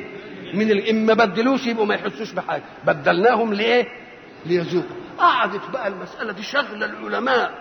من 0.53 0.71
ال... 0.71 0.77
إن 0.87 1.05
ما 1.05 1.13
بدلوش 1.13 1.67
يبقوا 1.67 1.85
ما 1.85 1.95
يحسوش 1.95 2.31
بحاجة. 2.33 2.63
بدلناهم 2.85 3.53
لإيه؟ 3.53 3.87
ليذوقوا. 4.45 4.95
قعدت 5.17 5.69
بقى 5.73 5.87
المسألة 5.87 6.31
دي 6.33 6.43
شغلة 6.43 6.85
العلماء. 6.85 7.53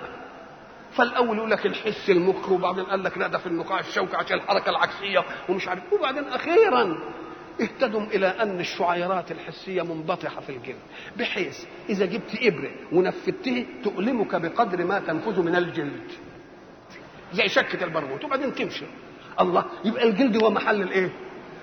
فالأول 0.93 1.36
يقول 1.36 1.51
لك 1.51 1.67
الحس 1.67 2.11
المخ 2.11 2.49
وبعدين 2.52 2.85
قال 2.85 3.02
لك 3.05 3.19
لا 3.19 3.27
ده 3.27 3.39
في 3.39 3.47
النقاع 3.47 3.81
الشوكي 3.81 4.17
عشان 4.17 4.36
الحركة 4.36 4.70
العكسية 4.70 5.25
ومش 5.49 5.69
عارف 5.69 5.83
وبعدين 5.93 6.25
أخيرا 6.25 6.99
اهتدوا 7.61 8.01
إلى 8.01 8.27
أن 8.27 8.61
الشعيرات 8.61 9.33
الحسية 9.33 9.83
منبطحة 9.83 10.41
في 10.41 10.51
الجلد 10.57 10.77
بحيث 11.17 11.65
إذا 11.89 12.07
جبت 12.07 12.39
إبرة 12.43 12.71
ونفذته 12.93 13.67
تؤلمك 13.85 14.35
بقدر 14.37 14.85
ما 14.85 14.99
تنفذ 15.01 15.43
من 15.43 15.57
الجلد. 15.57 16.11
زي 17.33 17.49
شكة 17.49 17.85
البرغوث 17.85 18.25
وبعدين 18.25 18.55
تمشي. 18.55 18.85
الله 19.41 19.65
يبقى 19.85 20.09
الجلد 20.09 20.43
هو 20.43 20.51
محل 20.51 20.83
الإيه؟ 20.83 21.13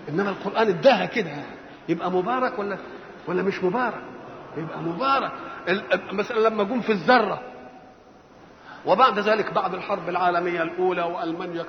إنما 0.09 0.29
القرآن 0.29 0.67
اداها 0.67 1.05
كده. 1.05 1.31
يبقى 1.89 2.11
مبارك 2.11 2.59
ولا 2.59 2.77
ولا 3.27 3.43
مش 3.43 3.63
مبارك؟ 3.63 4.01
يبقى 4.57 4.81
مبارك. 4.81 5.31
مثلا 6.11 6.39
لما 6.49 6.63
جم 6.63 6.81
في 6.81 6.91
الذرة 6.91 7.41
وبعد 8.85 9.19
ذلك 9.19 9.53
بعد 9.53 9.73
الحرب 9.73 10.09
العالمية 10.09 10.61
الأولى 10.61 11.03
وألمانيا 11.03 11.65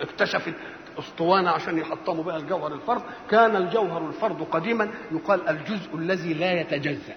اكتشفت 0.00 0.54
أسطوانة 0.98 1.50
عشان 1.50 1.78
يحطموا 1.78 2.24
بها 2.24 2.36
الجوهر 2.36 2.72
الفرد 2.74 3.02
كان 3.30 3.56
الجوهر 3.56 4.06
الفرد 4.08 4.42
قديما 4.52 4.90
يقال 5.12 5.48
الجزء 5.48 5.94
الذي 5.94 6.34
لا 6.34 6.60
يتجزأ. 6.60 7.14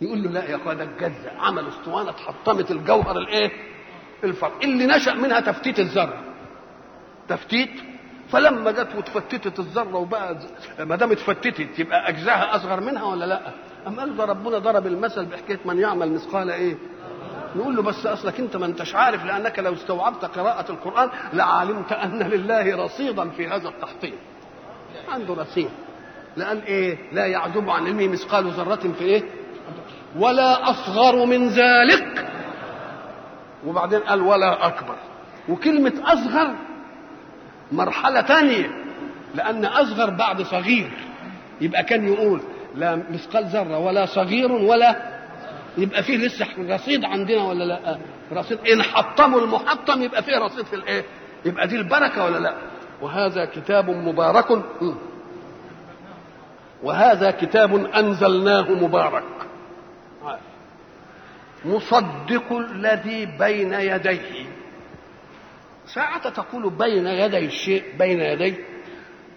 يقول 0.00 0.22
له 0.22 0.30
لا 0.30 0.44
يا 0.44 0.56
ده 0.74 0.84
اتجزأ. 0.84 1.30
عمل 1.38 1.68
أسطوانة 1.68 2.10
اتحطمت 2.10 2.70
الجوهر 2.70 3.18
الإيه؟ 3.18 3.50
الفرد. 4.24 4.52
اللي 4.62 4.86
نشأ 4.86 5.10
منها 5.10 5.40
تفتيت 5.40 5.78
الذرة. 5.80 6.22
تفتيت؟ 7.28 7.70
فلما 8.28 8.70
جت 8.70 8.94
وتفتتت 8.96 9.58
الذرة 9.58 9.96
وبقى 9.96 10.36
ما 10.78 10.96
دام 10.96 11.12
اتفتتت 11.12 11.78
يبقى 11.78 12.08
اجزاها 12.08 12.56
أصغر 12.56 12.80
منها 12.80 13.04
ولا 13.04 13.24
لأ؟ 13.24 13.52
اما 13.86 14.02
قال 14.02 14.28
ربنا 14.28 14.58
ضرب 14.58 14.86
المثل 14.86 15.24
بحكاية 15.26 15.58
من 15.64 15.78
يعمل 15.78 16.12
مثقال 16.12 16.50
إيه؟ 16.50 16.76
نقول 17.56 17.76
له 17.76 17.82
بس 17.82 18.06
أصلك 18.06 18.40
أنت 18.40 18.56
ما 18.56 18.66
أنتش 18.66 18.94
عارف 18.94 19.24
لأنك 19.24 19.58
لو 19.58 19.72
استوعبت 19.72 20.24
قراءة 20.24 20.72
القرآن 20.72 21.10
لعلمت 21.32 21.92
أن 21.92 22.22
لله 22.22 22.84
رصيدا 22.84 23.30
في 23.30 23.48
هذا 23.48 23.68
التحطيم 23.68 24.14
عنده 25.08 25.34
رصيد. 25.34 25.68
لأن 26.36 26.58
إيه؟ 26.58 26.98
لا 27.12 27.26
يعزب 27.26 27.70
عن 27.70 27.86
علمه 27.86 28.08
مثقال 28.08 28.50
ذرة 28.50 28.92
في 28.98 29.04
إيه؟ 29.04 29.22
ولا 30.16 30.70
أصغر 30.70 31.26
من 31.26 31.48
ذلك. 31.48 32.26
وبعدين 33.66 34.00
قال 34.00 34.20
ولا 34.22 34.66
أكبر. 34.66 34.96
وكلمة 35.48 35.92
أصغر 36.04 36.54
مرحلة 37.72 38.22
ثانية 38.22 38.70
لأن 39.34 39.64
أصغر 39.64 40.10
بعد 40.10 40.42
صغير. 40.42 40.90
يبقى 41.60 41.82
كان 41.82 42.08
يقول 42.08 42.40
لا 42.74 42.96
مثقال 43.10 43.44
ذرة 43.44 43.78
ولا 43.78 44.06
صغير 44.06 44.52
ولا 44.52 45.13
يبقى 45.78 46.02
فيه 46.02 46.16
لسه 46.16 46.46
رصيد 46.58 47.04
عندنا 47.04 47.44
ولا 47.44 47.64
لا؟ 47.64 47.98
رصيد 48.32 48.58
إن 48.68 48.82
حطموا 48.82 49.40
المحطم 49.40 50.02
يبقى 50.02 50.22
فيه 50.22 50.38
رصيد 50.38 50.64
في 50.66 50.76
الإيه؟ 50.76 51.04
يبقى 51.44 51.66
دي 51.66 51.76
البركة 51.76 52.24
ولا 52.24 52.38
لا؟ 52.38 52.54
وهذا 53.00 53.44
كتاب 53.44 53.90
مبارك. 53.90 54.62
وهذا 56.82 57.30
كتاب 57.30 57.74
أنزلناه 57.86 58.70
مبارك. 58.70 59.24
مصدق 61.64 62.52
الذي 62.52 63.26
بين 63.26 63.74
يديه. 63.74 64.46
ساعة 65.86 66.28
تقول 66.28 66.70
بين 66.70 67.06
يدي 67.06 67.38
الشيء 67.46 67.84
بين 67.98 68.20
يدي. 68.20 68.56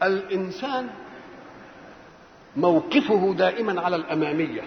الإنسان 0.04 0.88
موقفه 2.56 3.34
دائما 3.38 3.82
على 3.82 3.96
الأمامية. 3.96 4.62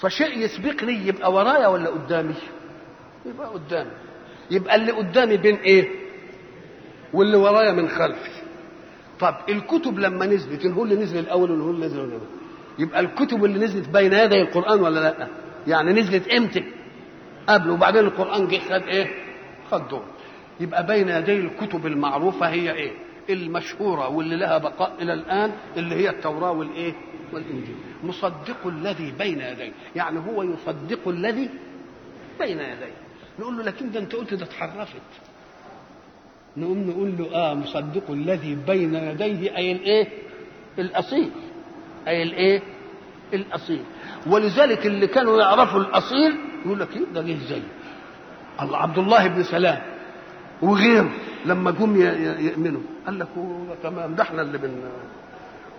فشيء 0.00 0.38
يسبقني 0.38 1.06
يبقى 1.06 1.32
ورايا 1.32 1.66
ولا 1.66 1.88
قدامي؟ 1.88 2.34
يبقى 3.26 3.48
قدامي. 3.48 3.90
يبقى 4.50 4.74
اللي 4.76 4.92
قدامي 4.92 5.36
بين 5.36 5.54
إيه؟ 5.56 5.88
واللي 7.12 7.36
ورايا 7.36 7.72
من 7.72 7.88
خلفي. 7.88 8.30
طب 9.20 9.34
الكتب 9.48 9.98
لما 9.98 10.26
نزلت 10.26 10.66
هو 10.66 10.84
اللي 10.84 10.94
نزل 10.94 11.18
الأول 11.18 11.50
ولا 11.50 11.64
هو 11.64 11.70
اللي 11.70 11.86
نزل 11.86 12.00
الأول 12.04 12.26
يبقى 12.78 13.00
الكتب 13.00 13.44
اللي 13.44 13.58
نزلت 13.64 13.88
بين 13.88 14.12
يدي 14.12 14.40
القرآن 14.42 14.80
ولا 14.80 15.00
لأ؟ 15.00 15.28
يعني 15.66 15.92
نزلت 16.00 16.28
إمتى؟ 16.28 16.64
قبل 17.48 17.70
وبعدين 17.70 18.04
القرآن 18.04 18.48
جه 18.48 18.58
خد 18.58 18.82
إيه؟ 18.88 19.06
خد 19.70 19.88
دور. 19.88 20.02
يبقى 20.60 20.86
بين 20.86 21.08
يدي 21.08 21.32
الكتب 21.36 21.86
المعروفة 21.86 22.46
هي 22.48 22.72
إيه؟ 22.72 22.92
المشهورة 23.30 24.08
واللي 24.08 24.36
لها 24.36 24.58
بقاء 24.58 24.92
إلى 25.02 25.12
الآن 25.12 25.52
اللي 25.76 25.94
هي 25.94 26.10
التوراة 26.10 26.50
والإيه؟ 26.52 26.92
والإنجيل. 27.32 27.74
مصدق 28.04 28.66
الذي 28.66 29.12
بين 29.18 29.40
يديه 29.40 29.72
يعني 29.96 30.18
هو 30.18 30.42
يصدق 30.42 31.08
الذي 31.08 31.50
بين 32.40 32.58
يديه 32.60 32.94
نقول 33.38 33.56
له 33.56 33.62
لكن 33.62 33.90
ده 33.90 34.00
انت 34.00 34.14
قلت 34.14 34.34
ده 34.34 34.44
اتحرفت. 34.44 35.00
نقوم 36.56 36.78
نقول 36.90 37.14
له 37.18 37.34
آه 37.34 37.54
مصدق 37.54 38.10
الذي 38.10 38.54
بين 38.54 38.94
يديه 38.94 39.56
أي 39.56 39.72
الإيه؟ 39.72 40.08
الأصيل. 40.78 41.30
أي 42.08 42.22
الإيه؟ 42.22 42.62
الأصيل. 43.34 43.82
ولذلك 44.26 44.86
اللي 44.86 45.06
كانوا 45.06 45.40
يعرفوا 45.40 45.80
الأصيل 45.80 46.36
يقول 46.66 46.80
لك 46.80 46.88
ده 47.14 47.22
جه 47.22 47.36
زي 47.48 47.62
الله 48.62 48.78
عبد 48.78 48.98
الله 48.98 49.26
بن 49.26 49.42
سلام 49.42 49.82
وغيره 50.62 51.10
لما 51.46 51.70
جم 51.70 51.96
يؤمنوا. 52.40 52.80
قال 53.06 53.18
لك 53.18 53.28
تمام 53.82 54.14
ده 54.14 54.22
إحنا 54.22 54.42
اللي 54.42 54.58
بن 54.58 54.70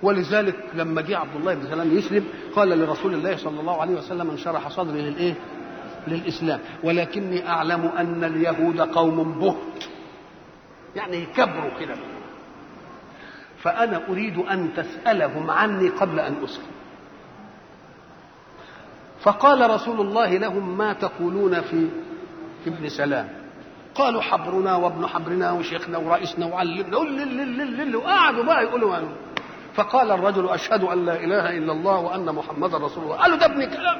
ولذلك 0.03 0.55
لما 0.73 1.01
جه 1.01 1.17
عبد 1.17 1.35
الله 1.35 1.53
بن 1.53 1.67
سلام 1.67 1.97
يسلم 1.97 2.25
قال 2.55 2.69
لرسول 2.69 3.13
الله 3.13 3.37
صلى 3.37 3.59
الله 3.59 3.81
عليه 3.81 3.93
وسلم 3.93 4.29
انشرح 4.29 4.67
صدري 4.69 5.01
للإيه؟ 5.01 5.33
للإسلام. 6.07 6.59
ولكني 6.83 7.49
أعلم 7.49 7.85
أن 7.97 8.23
اليهود 8.23 8.81
قوم 8.81 9.39
بهت 9.39 9.83
يعني 10.95 11.17
يكبروا 11.17 11.79
كده. 11.79 11.95
فأنا 13.63 14.01
أريد 14.09 14.37
أن 14.37 14.69
تسألهم 14.75 15.51
عني 15.51 15.89
قبل 15.89 16.19
أن 16.19 16.35
أسلم. 16.43 16.65
فقال 19.19 19.69
رسول 19.69 20.01
الله 20.01 20.37
لهم 20.37 20.77
ما 20.77 20.93
تقولون 20.93 21.61
في 21.61 21.87
ابن 22.67 22.89
سلام؟ 22.89 23.29
قالوا 23.95 24.21
حبرنا 24.21 24.75
وابن 24.75 25.07
حبرنا 25.07 25.51
وشيخنا 25.51 25.97
ورئيسنا 25.97 26.45
وعلمنا. 26.45 26.97
وقعدوا 27.97 28.43
بقى 28.43 28.63
يقولوا 28.63 28.97
فقال 29.77 30.11
الرجل 30.11 30.49
أشهد 30.49 30.83
أن 30.83 31.05
لا 31.05 31.15
إله 31.15 31.57
إلا 31.57 31.71
الله 31.71 31.97
وأن 31.99 32.25
محمدا 32.25 32.77
رسول 32.77 33.03
الله. 33.03 33.15
قالوا 33.15 33.37
ده 33.37 33.45
ابن 33.45 33.65
كلام. 33.65 33.99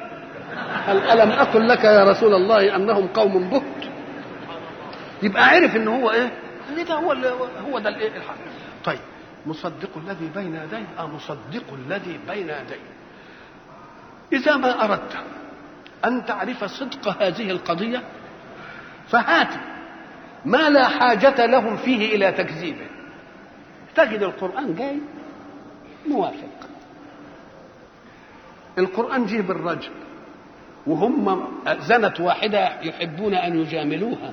قال 0.86 1.20
ألم 1.20 1.30
أقل 1.30 1.68
لك 1.68 1.84
يا 1.84 2.04
رسول 2.04 2.34
الله 2.34 2.76
أنهم 2.76 3.06
قوم 3.06 3.50
بهت؟ 3.50 3.92
يبقى 5.22 5.44
عرف 5.48 5.76
إن 5.76 5.88
هو 5.88 6.10
إيه؟ 6.10 6.32
إن 6.70 6.84
ده 6.84 6.94
هو 6.94 7.12
هو 7.70 7.78
ده 7.78 7.88
الإيه؟ 7.88 8.16
الحق. 8.16 8.34
طيب 8.84 8.98
مصدق 9.46 9.90
الذي 9.96 10.30
بين 10.34 10.54
يديه 10.54 10.86
آه 10.98 11.06
مصدق 11.06 11.64
الذي 11.86 12.20
بين 12.28 12.48
يديه 12.48 12.88
إذا 14.32 14.56
ما 14.56 14.84
أردت 14.84 15.16
أن 16.04 16.24
تعرف 16.24 16.64
صدق 16.64 17.22
هذه 17.22 17.50
القضية 17.50 18.02
فهات 19.08 19.48
ما 20.44 20.70
لا 20.70 20.88
حاجة 20.88 21.46
لهم 21.46 21.76
فيه 21.76 22.14
إلى 22.16 22.32
تكذيبه. 22.32 22.86
تجد 23.94 24.22
القرآن 24.22 24.74
جاي. 24.74 24.98
موافق. 26.08 26.68
القرآن 28.78 29.26
جه 29.26 29.40
بالرجل 29.40 29.90
وهم 30.86 31.46
زنت 31.80 32.20
واحدة 32.20 32.80
يحبون 32.82 33.34
أن 33.34 33.60
يجاملوها. 33.60 34.32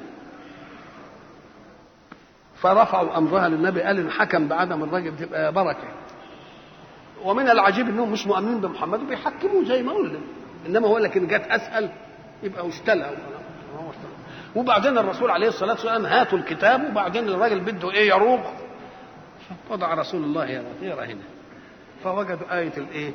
فرفعوا 2.55 3.17
أمرها 3.17 3.49
للنبي 3.49 3.81
قال 3.81 3.99
إن 3.99 4.11
حكم 4.11 4.47
بعدم 4.47 4.83
الرجل 4.83 5.17
تبقى 5.17 5.53
بركة. 5.53 5.87
ومن 7.23 7.49
العجيب 7.49 7.89
إنهم 7.89 8.11
مش 8.11 8.27
مؤمنين 8.27 8.61
بمحمد 8.61 9.01
وبيحكموه 9.01 9.65
زي 9.65 9.83
ما 9.83 9.93
قلنا. 9.93 10.19
إنما 10.67 10.87
هو 10.87 10.97
لكن 10.97 11.27
جت 11.27 11.47
أسأل 11.47 11.89
يبقى 12.43 12.67
اشتلى. 12.67 13.17
وبعدين 14.55 14.97
الرسول 14.97 15.31
عليه 15.31 15.47
الصلاة 15.47 15.71
والسلام 15.71 16.05
هاتوا 16.05 16.37
الكتاب 16.37 16.89
وبعدين 16.89 17.29
الراجل 17.29 17.59
بده 17.59 17.91
إيه 17.91 18.09
يروق. 18.09 18.41
وضع 19.69 19.93
رسول 19.93 20.23
الله 20.23 20.49
يرى 20.81 21.05
هنا. 21.05 21.34
فوجدوا 22.06 22.58
آية 22.59 22.74
الإيه؟ 22.77 23.11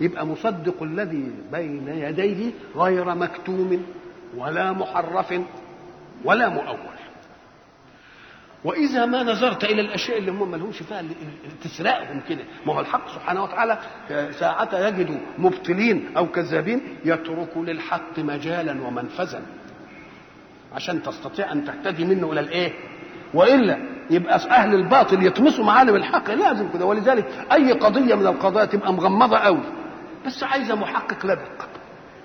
يبقى 0.00 0.26
مصدق 0.26 0.82
الذي 0.82 1.30
بين 1.52 1.88
يديه 1.88 2.50
غير 2.76 3.14
مكتوم 3.14 3.86
ولا 4.36 4.72
محرف 4.72 5.34
ولا 6.24 6.48
مؤول 6.48 6.98
وإذا 8.64 9.06
ما 9.06 9.22
نظرت 9.22 9.64
إلى 9.64 9.80
الأشياء 9.80 10.18
اللي 10.18 10.30
هم 10.30 10.50
ما 10.50 10.56
لهمش 10.56 10.78
فيها 10.82 11.02
تسرقهم 11.64 12.20
كده 12.28 12.44
ما 12.66 12.74
هو 12.74 12.80
الحق 12.80 13.08
سبحانه 13.14 13.42
وتعالى 13.42 13.78
ساعة 14.32 14.88
يجد 14.88 15.20
مبطلين 15.38 16.16
أو 16.16 16.26
كذابين 16.26 16.80
يترك 17.04 17.56
للحق 17.56 18.18
مجالا 18.18 18.86
ومنفذا 18.86 19.42
عشان 20.74 21.02
تستطيع 21.02 21.52
أن 21.52 21.64
تهتدي 21.64 22.04
منه 22.04 22.32
إلى 22.32 22.40
الإيه؟ 22.40 22.72
وإلا 23.34 23.78
يبقى 24.10 24.34
أهل 24.34 24.74
الباطل 24.74 25.26
يطمسوا 25.26 25.64
معالم 25.64 25.94
الحق 25.96 26.30
لازم 26.30 26.68
كده. 26.74 26.84
ولذلك 26.84 27.46
أي 27.52 27.72
قضية 27.72 28.14
من 28.14 28.26
القضايا 28.26 28.64
تبقى 28.64 28.92
مغمضة 28.92 29.38
قوي. 29.38 29.60
بس 30.26 30.42
عايزة 30.44 30.74
محقق 30.74 31.26
لبق. 31.26 31.64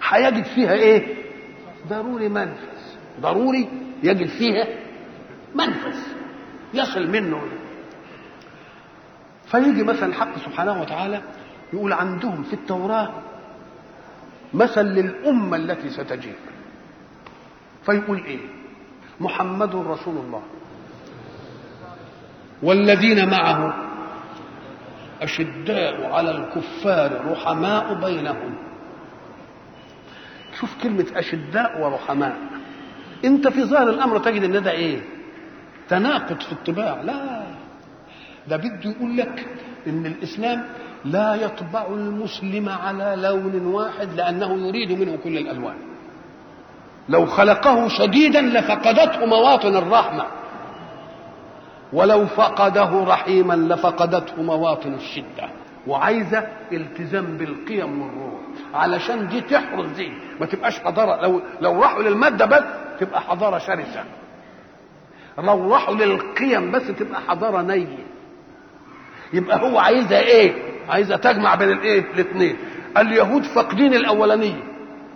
هيجد 0.10 0.44
فيها 0.44 0.74
إيه؟ 0.74 1.16
ضروري 1.90 2.30
منفذ. 2.30 2.80
ضروري 3.22 3.70
يجد 4.04 4.28
فيها 4.28 4.68
منفذ. 5.56 5.98
يصل 6.74 7.08
منه. 7.08 7.42
فيجي 9.46 9.84
مثلا 9.84 10.06
الحق 10.06 10.38
سبحانه 10.38 10.82
وتعالى 10.82 11.22
يقول 11.74 11.94
عندهم 11.94 12.44
في 12.44 12.54
التوراة 12.54 13.12
مثل 14.54 14.82
للأمة 14.82 15.58
التي 15.58 15.90
ستجيء 15.90 16.36
فيقول 17.86 18.24
إيه؟ 18.26 18.40
محمد 19.20 19.76
رسول 19.76 20.18
الله. 20.18 20.42
والذين 22.64 23.30
معه 23.30 23.74
أشداء 25.22 26.12
على 26.12 26.32
الكفار 26.32 27.32
رحماء 27.32 27.94
بينهم. 27.94 28.56
شوف 30.60 30.84
كلمة 30.84 31.06
أشداء 31.16 31.82
ورحماء. 31.82 32.36
أنت 33.26 33.48
في 33.48 33.64
ظاهر 33.64 33.90
الأمر 33.90 34.20
تجد 34.20 34.44
أن 34.44 34.64
ده 34.64 34.72
إيه؟ 34.72 35.00
تناقض 35.90 36.42
في 36.42 36.52
الطباع. 36.52 37.02
لا. 37.02 37.44
ده 38.48 38.58
بده 38.58 38.90
يقول 38.90 39.18
لك 39.18 39.46
إن 39.88 40.06
الإسلام 40.06 40.64
لا 41.06 41.36
يطبع 41.36 41.86
المسلم 41.90 42.70
على 42.70 43.16
لون 43.18 43.66
واحد 43.66 44.14
لأنه 44.14 44.68
يريد 44.68 44.92
منه 44.92 45.18
كل 45.24 45.38
الألوان. 45.38 45.76
لو 47.10 47.26
خلقه 47.26 47.88
شديدا 47.88 48.42
لفقدته 48.42 49.26
مواطن 49.26 49.76
الرحمة. 49.78 50.26
ولو 51.94 52.26
فقده 52.26 53.04
رحيما 53.08 53.54
لفقدته 53.54 54.42
مواطن 54.42 54.94
الشدة. 54.94 55.50
وعايزة 55.88 56.48
التزام 56.72 57.26
بالقيم 57.38 58.02
والروح. 58.02 58.40
علشان 58.74 59.28
دي 59.28 59.42
تحرز 59.42 59.90
دي. 59.92 60.12
ما 60.40 60.46
تبقاش 60.46 60.80
حضارة. 60.80 61.22
لو 61.22 61.42
لو 61.62 61.82
راحوا 61.82 62.04
للمادة 62.04 62.46
بس 62.46 62.64
تبقى 63.00 63.22
حضارة 63.22 63.58
شرسة. 63.58 64.04
لو 65.38 65.74
راحوا 65.74 65.96
للقيم 65.96 66.72
بس 66.72 66.88
تبقى 66.88 67.22
حضارة 67.22 67.62
نية. 67.62 68.06
يبقى 69.34 69.62
هو 69.62 69.80
عايزها 69.80 70.20
إيه؟ 70.20 70.54
عايزها 70.90 71.18
تجمع 71.18 71.56
بين 71.56 71.70
الإيه؟ 71.72 72.00
الاثنين 72.14 72.56
اليهود 72.98 73.44
فاقدين 73.44 73.94
الأولانية 73.94 74.64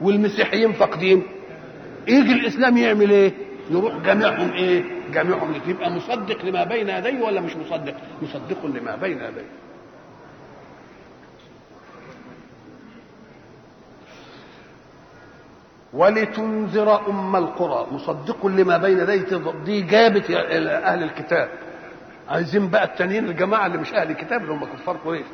والمسيحيين 0.01 0.73
فاقدين. 0.73 1.23
يجي 2.07 2.33
الإسلام 2.33 2.77
يعمل 2.77 3.09
إيه؟ 3.09 3.33
يروح 3.69 3.97
جامعهم 3.97 4.51
إيه؟ 4.51 4.83
جامعهم 5.13 5.53
يبقى 5.67 5.91
مصدق 5.91 6.45
لما 6.45 6.63
بين 6.63 6.89
يديه 6.89 7.21
ولا 7.21 7.41
مش 7.41 7.55
مصدق؟ 7.55 7.93
مصدق 8.21 8.65
لما 8.65 8.95
بين 8.95 9.17
يديه. 9.17 9.45
ولتنذر 15.93 17.09
أم 17.09 17.35
القرى. 17.35 17.87
مصدق 17.91 18.45
لما 18.45 18.77
بين 18.77 18.99
يديه. 18.99 19.51
دي 19.65 19.81
جابت 19.81 20.31
أهل 20.31 21.03
الكتاب. 21.03 21.49
عايزين 22.29 22.69
بقى 22.69 22.83
التانيين 22.83 23.25
الجماعة 23.25 23.65
اللي 23.65 23.77
مش 23.77 23.93
أهل 23.93 24.11
الكتاب 24.11 24.41
اللي 24.41 24.53
هم 24.53 24.65
كفار 24.65 24.97
قريش 24.97 25.25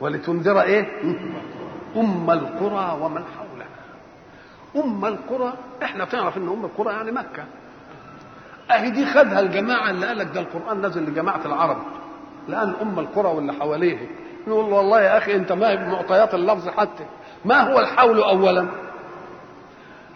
ولتنذر 0.00 0.60
إيه؟ 0.60 0.86
أم 1.96 2.30
القرى 2.30 2.98
ومن 3.02 3.24
حولها. 3.38 3.68
أم 4.76 5.04
القرى 5.04 5.52
إحنا 5.82 6.04
تعرف 6.04 6.36
إن 6.36 6.48
أم 6.48 6.64
القرى 6.64 6.92
يعني 6.92 7.12
مكة. 7.12 7.44
أهي 8.70 8.90
دي 8.90 9.06
خدها 9.06 9.40
الجماعة 9.40 9.90
اللي 9.90 10.06
قال 10.06 10.18
لك 10.18 10.26
ده 10.34 10.40
القرآن 10.40 10.86
نزل 10.86 11.02
لجماعة 11.02 11.40
العرب. 11.44 11.78
لأن 12.48 12.74
أم 12.82 12.98
القرى 12.98 13.28
واللي 13.28 13.52
حواليه 13.52 13.98
نقول 14.46 14.64
والله 14.72 15.00
يا 15.02 15.18
أخي 15.18 15.34
أنت 15.34 15.52
ما 15.52 15.74
بمعطيات 15.74 16.34
اللفظ 16.34 16.68
حتى. 16.68 17.04
ما 17.44 17.60
هو 17.72 17.80
الحول 17.80 18.18
اولا؟ 18.22 18.68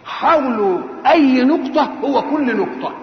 حول 0.04 0.84
أي 1.06 1.42
نقطة 1.44 1.82
هو 2.04 2.22
كل 2.22 2.56
نقطة. 2.56 2.94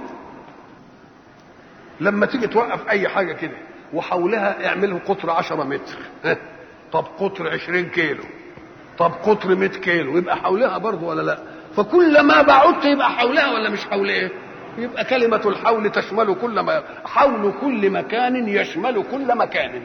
لما 2.02 2.26
تيجي 2.26 2.48
توقف 2.48 2.90
أي 2.90 3.08
حاجة 3.10 3.34
كده 3.34 3.58
وحولها 3.94 4.68
اعمله 4.68 5.00
قطر 5.08 5.30
10 5.30 5.64
متر. 5.64 5.98
طب 6.94 7.06
قطر 7.20 7.48
20 7.50 7.84
كيلو. 7.84 8.24
طب 8.98 9.12
قطر 9.12 9.56
100 9.56 9.70
كيلو. 9.70 10.18
يبقى 10.18 10.38
حولها 10.38 10.78
برضه 10.78 11.08
ولا 11.08 11.22
لا؟ 11.22 11.40
فكلما 11.76 12.42
بعدت 12.42 12.86
يبقى 12.86 13.10
حولها 13.10 13.52
ولا 13.54 13.70
مش 13.70 13.86
حولها؟ 13.86 14.30
يبقى 14.78 15.06
كلمة 15.06 15.42
الحول 15.46 15.92
تشمل 15.92 16.36
كل 16.42 16.60
ما 16.60 16.84
حول 17.06 17.54
كل 17.62 17.90
مكان 17.90 18.48
يشمل 18.48 19.04
كل 19.12 19.38
مكان. 19.38 19.82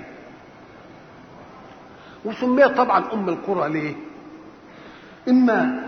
وسميت 2.24 2.66
طبعا 2.66 3.12
أم 3.12 3.28
القرى 3.28 3.72
ليه؟ 3.72 3.94
إما 5.28 5.80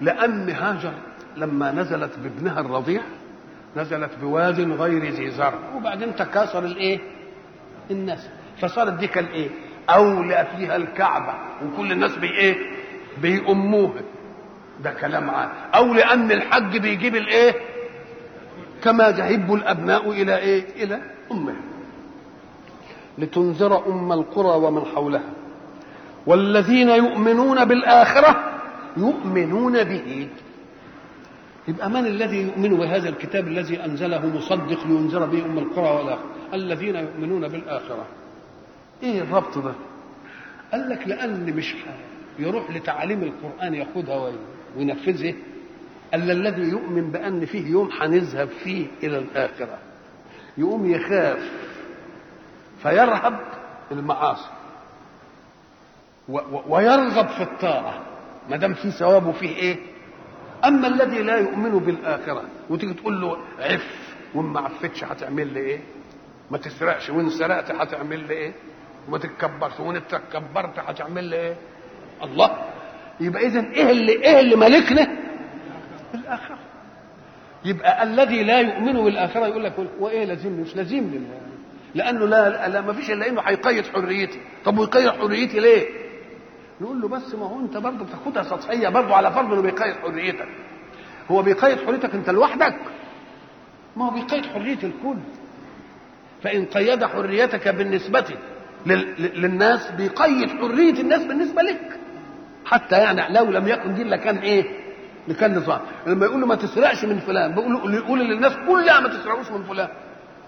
لأن 0.00 0.50
هاجر 0.50 0.92
لما 1.36 1.72
نزلت 1.72 2.18
بابنها 2.18 2.60
الرضيع 2.60 3.02
نزلت 3.76 4.10
بواد 4.20 4.60
غير 4.60 5.04
ذي 5.04 5.30
زرع. 5.30 5.58
وبعدين 5.76 6.16
تكاثر 6.16 6.64
الإيه؟ 6.64 6.98
الناس. 7.90 8.28
فصارت 8.60 8.92
دي 8.92 9.06
كالايه 9.06 9.50
أولى 9.90 10.46
فيها 10.56 10.76
الكعبة. 10.76 11.34
وكل 11.64 11.92
الناس 11.92 12.16
بي 12.16 12.30
إيه؟ 12.30 12.56
بيأموها. 13.22 14.02
ده 14.80 14.90
كلام 14.90 15.30
عام. 15.30 15.48
أو 15.74 15.94
لأن 15.94 16.32
الحج 16.32 16.76
بيجيب 16.78 17.16
الإيه؟ 17.16 17.54
كما 18.82 19.08
يهب 19.08 19.54
الأبناء 19.54 20.10
إلى 20.10 20.36
إيه؟ 20.38 20.84
إلى 20.84 21.00
أمهم. 21.32 21.56
لتنذر 23.18 23.86
أم 23.86 24.12
القرى 24.12 24.56
ومن 24.66 24.84
حولها. 24.84 25.30
والذين 26.26 26.88
يؤمنون 26.88 27.64
بالآخرة 27.64 28.60
يؤمنون 28.96 29.84
به. 29.84 30.28
يبقى 31.68 31.90
من 31.90 32.06
الذي 32.06 32.42
يؤمن 32.42 32.76
بهذا 32.76 33.08
الكتاب 33.08 33.48
الذي 33.48 33.84
أنزله 33.84 34.26
مصدق 34.26 34.86
لينذر 34.86 35.26
به 35.26 35.44
أم 35.44 35.58
القرى 35.58 35.90
والآخرة؟ 35.96 36.24
الذين 36.54 36.96
يؤمنون 36.96 37.48
بالآخرة. 37.48 38.06
إيه 39.02 39.20
الربط 39.20 39.58
ده؟ 39.58 39.72
قال 40.72 40.88
لك 40.88 41.08
لأن 41.08 41.56
مش 41.56 41.74
يروح 42.38 42.70
لتعاليم 42.70 43.22
القرآن 43.22 43.74
ياخدها 43.74 44.32
وينفذها 44.76 45.34
الا 46.14 46.32
الذي 46.32 46.62
يؤمن 46.62 47.10
بأن 47.10 47.46
فيه 47.46 47.70
يوم 47.70 47.90
هنذهب 48.00 48.48
فيه 48.48 48.86
إلى 49.02 49.18
الآخرة 49.18 49.78
يقوم 50.58 50.90
يخاف 50.90 51.50
فيرهب 52.82 53.40
المعاصي 53.92 54.48
ويرغب 56.68 57.28
في 57.28 57.42
الطاعة 57.42 58.02
ما 58.50 58.56
دام 58.56 58.74
في 58.74 58.90
ثواب 58.90 59.26
وفيه 59.26 59.56
إيه؟ 59.56 59.76
أما 60.64 60.86
الذي 60.88 61.22
لا 61.22 61.36
يؤمن 61.36 61.70
بالآخرة 61.78 62.42
وتيجي 62.70 62.94
تقول 62.94 63.20
له 63.20 63.36
عف 63.58 64.14
وما 64.34 64.60
عفتش 64.60 65.04
هتعمل 65.04 65.52
لي 65.54 65.60
إيه؟ 65.60 65.80
ما 66.50 66.58
تسرقش 66.58 67.10
وإن 67.10 67.30
سرقت 67.30 67.70
هتعمل 67.70 68.26
لي 68.28 68.34
إيه؟ 68.34 68.52
وما 69.08 69.18
تتكبرش 69.18 69.80
وإن 69.80 70.00
تكبرت 70.08 70.78
هتعمل 70.78 71.24
لي 71.24 71.36
إيه؟ 71.36 71.56
الله! 72.22 72.58
يبقى 73.20 73.46
اذا 73.46 73.60
إيه 73.60 73.90
اللي 73.90 74.12
إيه 74.12 74.40
اللي 74.40 74.56
ملكنا؟ 74.56 75.08
الاخره 76.14 76.58
يبقى 77.64 78.02
الذي 78.02 78.42
لا 78.44 78.60
يؤمن 78.60 78.92
بالآخرة 79.04 79.46
يقول 79.46 79.64
لك 79.64 79.72
وإيه 80.00 80.24
لازم 80.24 80.52
مش 80.52 80.76
لازم 80.76 80.98
لله 80.98 81.40
لأنه 81.94 82.26
لا 82.26 82.68
لا 82.68 82.80
ما 82.80 82.92
فيش 82.92 83.10
إلا 83.10 83.28
إنه 83.28 83.40
هيقيد 83.40 83.86
حريتي. 83.86 84.38
طب 84.64 84.78
ويقيد 84.78 85.10
حريتي 85.10 85.60
ليه؟ 85.60 85.86
نقول 86.80 87.00
له 87.00 87.08
بس 87.08 87.34
ما 87.34 87.46
هو 87.46 87.60
أنت 87.60 87.76
برضه 87.76 88.04
بتاخدها 88.04 88.42
سطحية 88.42 88.88
برضه 88.88 89.14
على 89.14 89.32
فرض 89.32 89.52
إنه 89.52 89.62
بيقيد 89.62 89.94
حريتك. 89.94 90.48
هو 91.30 91.42
بيقيد 91.42 91.78
حريتك 91.86 92.14
أنت 92.14 92.30
لوحدك. 92.30 92.76
ما 93.96 94.06
هو 94.06 94.10
بيقيد 94.10 94.46
حريه 94.46 94.74
الكل. 94.74 95.18
فإن 96.42 96.64
قيد 96.64 97.04
حريتك 97.04 97.68
بالنسبة 97.68 98.24
للناس 98.86 99.90
بيقيد 99.90 100.50
حرية 100.50 101.00
الناس 101.00 101.24
بالنسبة 101.24 101.62
لك. 101.62 101.98
حتى 102.64 102.96
يعني 102.98 103.34
لو 103.34 103.44
لم 103.44 103.68
يكن 103.68 103.94
دي 103.94 104.04
لكان 104.04 104.36
إيه؟ 104.36 104.64
لكان 105.28 105.56
نظام 105.58 105.80
لما 106.06 106.26
يقول 106.26 106.40
له 106.40 106.46
ما 106.46 106.54
تسرقش 106.54 107.04
من 107.04 107.18
فلان 107.18 107.54
بيقول 107.54 107.94
يقول 107.94 108.18
للناس 108.20 108.52
كلها 108.68 109.00
ما 109.00 109.08
تسرقوش 109.08 109.50
من 109.50 109.62
فلان. 109.64 109.88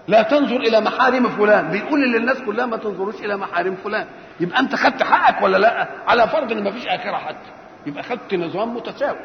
لا 0.07 0.21
تنظر 0.21 0.55
إلى 0.55 0.81
محارم 0.81 1.29
فلان. 1.29 1.71
بيقول 1.71 2.01
للناس 2.11 2.37
كلها 2.41 2.65
ما 2.65 2.77
تنظروش 2.77 3.15
إلى 3.15 3.37
محارم 3.37 3.75
فلان. 3.75 4.05
يبقى 4.39 4.59
أنت 4.59 4.75
خدت 4.75 5.03
حقك 5.03 5.41
ولا 5.41 5.57
لا؟ 5.57 5.87
على 6.07 6.27
فرض 6.27 6.51
إن 6.51 6.63
ما 6.63 6.71
فيش 6.71 6.87
آخرة 6.87 7.17
حتى. 7.17 7.49
يبقى 7.85 8.03
خدت 8.03 8.33
نظام 8.33 8.75
متساوي. 8.75 9.17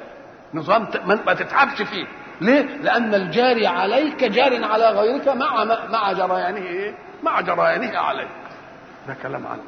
نظام 0.55 0.87
ما 1.27 1.35
تتعبش 1.35 1.83
فيه. 1.83 2.07
ليه؟ 2.41 2.63
لأن 2.83 3.15
الجاري 3.15 3.67
عليك 3.67 4.25
جار 4.25 4.65
على 4.65 4.91
غيرك 4.91 5.29
مع 5.29 5.65
مع 5.91 6.13
جريانه 6.13 6.57
إيه 6.67 6.95
مع 7.23 7.41
جريانه 7.41 7.99
عليك. 7.99 8.29
ده 9.09 9.17
كلام 9.23 9.47
عن 9.47 9.59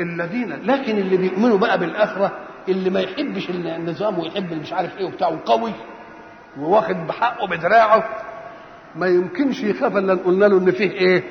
الذين 0.00 0.62
لكن 0.66 0.98
اللي 0.98 1.16
بيؤمنوا 1.16 1.58
بقى 1.58 1.78
بالآخرة 1.78 2.32
اللي 2.68 2.90
ما 2.90 3.00
يحبش 3.00 3.50
النظام 3.50 4.18
ويحب 4.18 4.52
مش 4.52 4.72
عارف 4.72 4.98
إيه 4.98 5.04
وبتاع 5.04 5.38
قوي 5.46 5.72
وواخد 6.58 6.96
بحقه 7.06 7.46
بدراعه 7.46 8.08
ما 8.96 9.06
يمكنش 9.06 9.62
يخاف 9.62 9.96
إلا 9.96 10.14
قلنا 10.14 10.44
له 10.44 10.58
إن 10.58 10.70
فيه 10.70 10.90
إيه؟ 10.90 11.22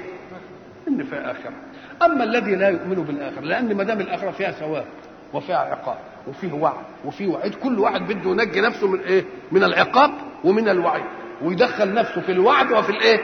إن 0.88 1.04
فيه 1.04 1.18
آخرة. 1.32 1.54
أما 2.02 2.24
الذي 2.24 2.56
لا 2.56 2.70
يؤمن 2.70 2.96
بالآخرة 2.96 3.42
لأن 3.42 3.78
ما 3.78 3.84
دام 3.84 4.00
الآخرة 4.00 4.32
فيها 4.32 4.52
ثواب 4.52 4.86
وفيها 5.34 5.58
عقاب 5.58 5.98
وفيه 6.28 6.54
وعد 6.54 6.84
وفيه 7.06 7.28
وعيد 7.28 7.56
كل 7.56 7.80
واحد 7.80 8.02
بده 8.02 8.30
ينجي 8.30 8.62
نفسه 8.62 8.88
من 8.88 9.00
إيه؟ 9.00 9.26
من 9.52 9.64
العقاب 9.64 10.12
ومن 10.44 10.70
الوعيد 10.70 11.06
ويدخل 11.42 11.94
نفسه 11.94 12.22
في 12.22 12.32
الوعد 12.32 12.72
وفي 12.72 12.90
الإيه؟ 12.90 13.20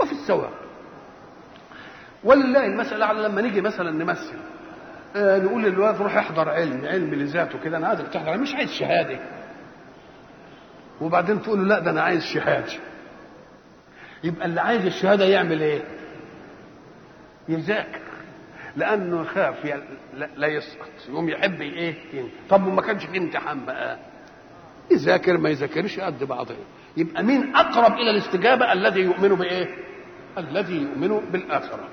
وفي 0.00 0.12
الثواب. 0.12 0.50
ولله 2.24 2.66
المسألة 2.66 3.06
على 3.06 3.22
لما 3.28 3.42
نيجي 3.42 3.60
مثلا 3.60 3.90
نمثل. 3.90 4.36
نقول 5.16 5.62
للواد 5.62 6.02
روح 6.02 6.16
احضر 6.16 6.48
علم 6.48 6.84
علم 6.86 7.14
لذاته 7.14 7.58
كده 7.64 7.76
أنا 7.76 7.88
عايزك 7.88 8.08
تحضر 8.08 8.38
مش 8.38 8.54
عايز 8.54 8.70
شهادة. 8.70 9.18
وبعدين 11.00 11.42
تقول 11.42 11.58
له 11.58 11.64
لا 11.64 11.78
ده 11.80 11.90
أنا 11.90 12.02
عايز 12.02 12.22
شهادة. 12.24 12.72
يبقى 14.24 14.46
اللي 14.46 14.60
عايز 14.60 14.86
الشهادة 14.86 15.24
يعمل 15.24 15.60
إيه؟ 15.62 15.82
يذاكر. 17.48 18.00
لأنه 18.76 19.22
يخاف 19.22 19.64
ي- 19.64 19.82
لا- 20.36 20.46
يسقط. 20.46 20.88
يقوم 21.08 21.28
يحب 21.28 21.60
إيه؟ 21.60 21.94
طب 22.50 22.66
وما 22.66 22.82
كانش 22.82 23.04
في 23.06 23.18
امتحان 23.18 23.64
بقى. 23.66 23.98
يذاكر 24.90 25.38
ما 25.38 25.48
يذاكرش 25.50 26.00
قد 26.00 26.24
بعضه. 26.24 26.54
يبقى 26.96 27.22
مين 27.22 27.56
أقرب 27.56 27.92
إلى 27.94 28.10
الاستجابة؟ 28.10 28.72
الذي 28.72 29.00
يؤمن 29.00 29.28
بإيه؟ 29.28 29.68
الذي 30.38 30.74
يؤمن 30.82 31.20
بالآخرة. 31.32 31.88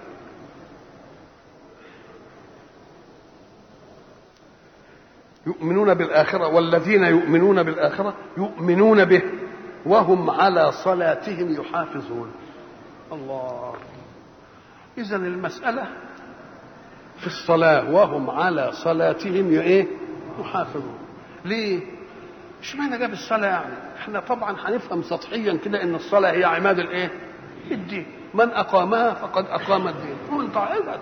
يؤمنون 5.48 5.94
بالآخرة 5.94 6.48
والذين 6.48 7.04
يؤمنون 7.04 7.64
بالآخرة 7.64 8.14
يؤمنون 8.38 9.06
به 9.06 9.22
وهم 9.86 10.30
على 10.30 10.72
صلاتهم 10.72 11.62
يحافظون. 11.62 12.32
الله. 13.12 13.74
إذا 14.98 15.16
المسألة 15.16 15.88
في 17.20 17.28
الصلاة 17.28 17.92
وهم 17.92 18.30
على 18.30 18.72
صلاتهم 18.74 19.50
إيه؟ 19.50 19.88
يحافظون. 20.40 20.98
ليه؟ 21.46 21.80
اشمعنى 22.62 22.98
جاب 22.98 23.14
الصلاة 23.14 23.48
يعني؟ 23.48 23.74
إحنا 23.98 24.20
طبعا 24.20 24.56
هنفهم 24.60 25.04
سطحيا 25.04 25.58
كده 25.66 25.84
إن 25.84 25.96
الصلاة 25.96 26.32
هي 26.32 26.44
عماد 26.44 26.80
الإيه؟ 26.80 27.12
الدين. 27.72 28.06
من 28.34 28.50
أقامها 28.50 29.14
فقد 29.14 29.46
أقام 29.46 29.88
الدين. 29.88 30.50
طاعتها 30.54 31.00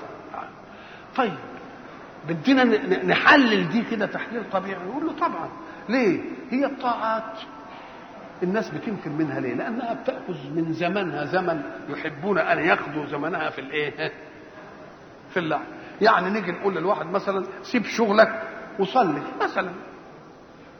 طيب. 1.16 1.34
بدينا 2.28 2.64
نحلل 3.04 3.70
دي 3.70 3.84
كده 3.92 4.06
تحليل 4.06 4.50
طبيعي. 4.52 4.84
نقول 4.88 5.06
له 5.06 5.14
طبعا. 5.14 5.50
ليه؟ 5.90 6.22
هي 6.50 6.66
الطاعات 6.66 7.40
الناس 8.44 8.70
بتنكر 8.70 9.10
منها 9.10 9.40
ليه؟ 9.40 9.54
لأنها 9.54 9.94
بتأخذ 9.94 10.52
من 10.56 10.74
زمنها. 10.74 11.26
زمن 11.26 11.62
يحبون 11.90 12.38
أن 12.38 12.60
ياخذوا 12.60 13.06
زمنها 13.06 13.50
في 13.50 13.62
الإيه؟ 13.62 14.12
في 15.30 15.40
اللعب 15.40 15.66
يعني 16.02 16.30
نيجي 16.30 16.52
نقول 16.52 16.76
للواحد 16.76 17.06
مثلا 17.06 17.46
سيب 17.62 17.86
شغلك 17.86 18.42
وصلي. 18.80 19.22
مثلا. 19.42 19.72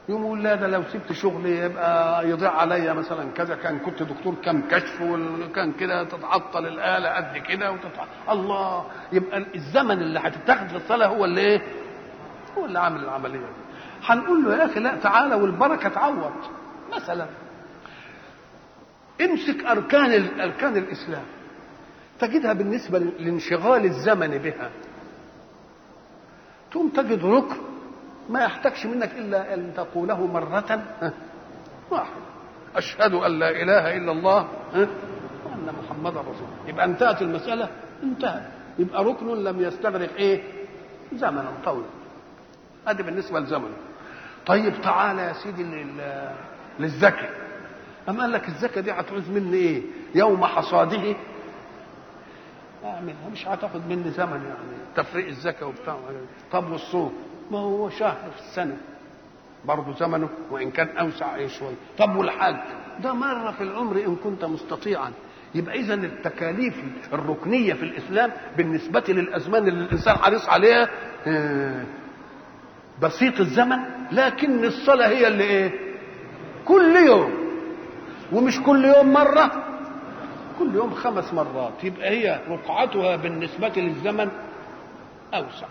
يقوم 0.10 0.24
يقول 0.24 0.44
لا 0.44 0.56
ده 0.56 0.68
لو 0.68 0.84
سبت 0.84 1.12
شغلي 1.12 1.58
يبقى 1.58 2.30
يضيع 2.30 2.52
عليا 2.52 2.94
مثلا 2.94 3.32
كذا. 3.32 3.56
كان 3.56 3.80
كنت 3.80 4.04
دكتور 4.04 4.36
كم 4.36 4.62
كشف 4.70 5.02
وكان 5.02 5.72
كده 5.72 6.04
تتعطل 6.04 6.66
الآلة 6.68 7.10
قد 7.10 7.38
كده 7.38 7.72
وتتعطل 7.72 8.10
الله! 8.30 8.86
يبقى 9.12 9.46
الزمن 9.56 9.92
اللي 10.02 10.20
هتتاخد 10.20 10.68
في 10.68 10.76
الصلاة 10.76 11.08
هو 11.08 11.26
اللي 11.26 11.42
إيه؟ 11.42 11.62
هو 12.58 12.66
اللي 12.66 12.80
عامل 12.80 13.04
العملية 13.04 13.40
دي. 13.40 13.46
هنقول 14.06 14.44
له 14.46 14.56
يا 14.58 14.66
أخي 14.66 14.80
لا 14.80 14.96
تعالى 14.96 15.36
والبركة 15.36 15.90
تعوض. 15.90 16.32
مثلا 16.96 17.28
امسك 19.22 19.66
أركان 19.66 20.40
أركان 20.42 20.78
الإسلام. 20.78 21.24
تجدها 22.20 22.54
بالنسبة 22.54 23.00
لانشغال 23.00 23.86
الزمن 23.86 24.38
بها. 24.38 24.70
ثم 26.74 26.90
تجد 26.90 27.26
ركن 27.26 27.56
ما 28.30 28.44
يحتاجش 28.44 28.86
منك 28.86 29.12
إلا 29.18 29.54
أن 29.54 29.74
تقوله 29.78 30.28
مرة. 30.28 30.84
واحدة 31.92 32.16
أشهد 32.76 33.14
أن 33.14 33.40
لا 33.40 33.50
إله 33.50 33.98
إلا 33.98 34.12
الله. 34.12 34.48
وأن 35.46 35.74
محمدا 35.84 36.20
رسول. 36.22 36.34
الله 36.34 36.68
يبقى 36.70 36.86
انتهت 36.86 37.22
المسألة؟ 37.22 37.70
انتهت. 38.04 38.44
يبقى 38.80 39.04
ركن 39.04 39.28
لم 39.44 39.62
يستغرق 39.62 40.10
إيه؟ 40.16 40.42
زمنا 41.14 41.52
طويلا 41.66 41.86
ادي 42.88 43.04
بالنسبة 43.04 43.40
لزمنه. 43.40 43.78
طيب 44.46 44.82
تعالى 44.82 45.22
يا 45.22 45.34
سيدي 45.34 45.64
لل- 45.64 46.32
للزكاه 46.80 47.30
أم 48.10 48.22
قال 48.22 48.32
لك 48.32 48.48
الزكاه 48.48 48.82
دي 48.82 48.92
هتعوز 48.92 49.30
مني 49.30 49.58
إيه؟ 49.58 49.82
يوم 50.16 50.46
حصاده. 50.46 51.16
اعملها 52.86 53.30
مش 53.32 53.48
هتاخد 53.48 53.82
مني 53.90 54.12
زمن 54.12 54.44
يعني. 54.46 54.78
تفريق 54.96 55.28
الزكاه 55.28 55.68
وبتاع. 55.68 55.98
طب 56.52 56.72
والصوم؟ 56.72 57.14
ما 57.52 57.58
هو 57.60 57.90
شهر 57.90 58.32
في 58.36 58.40
السنة. 58.40 58.78
برضه 59.66 59.94
زمنه 60.00 60.30
وإن 60.52 60.72
كان 60.72 60.98
أوسع 60.98 61.36
إيه 61.36 61.48
شوية 61.48 61.76
طب 61.98 62.16
والحج 62.16 62.56
ده 63.04 63.14
مرة 63.14 63.52
في 63.52 63.64
العمر 63.64 63.96
إن 63.96 64.16
كنت 64.16 64.46
مستطيعا. 64.46 65.12
يبقى 65.56 65.76
اذا 65.80 65.94
التكاليف 65.94 66.84
الركنية 67.14 67.74
في 67.74 67.84
الإسلام 67.84 68.32
بالنسبة 68.58 69.04
للأزمان 69.08 69.68
اللي 69.68 69.84
الإنسان 69.86 70.16
حريص 70.18 70.50
عليها 70.50 70.90
آه، 71.28 71.84
بسيط 73.02 73.40
الزمن 73.40 73.78
لكن 74.12 74.64
الصلاة 74.66 75.08
هي 75.08 75.28
اللي 75.28 75.44
إيه؟ 75.44 75.72
كل 76.66 76.96
يوم. 77.08 77.32
ومش 78.34 78.60
كل 78.62 78.86
يوم 78.86 79.14
مرة 79.14 79.64
كل 80.60 80.76
يوم 80.76 80.94
خمس 80.94 81.34
مرات. 81.34 81.84
يبقى 81.84 82.10
هي 82.10 82.40
رقعتها 82.50 83.16
بالنسبة 83.16 83.72
للزمن 83.78 84.30
أوسع. 85.34 85.68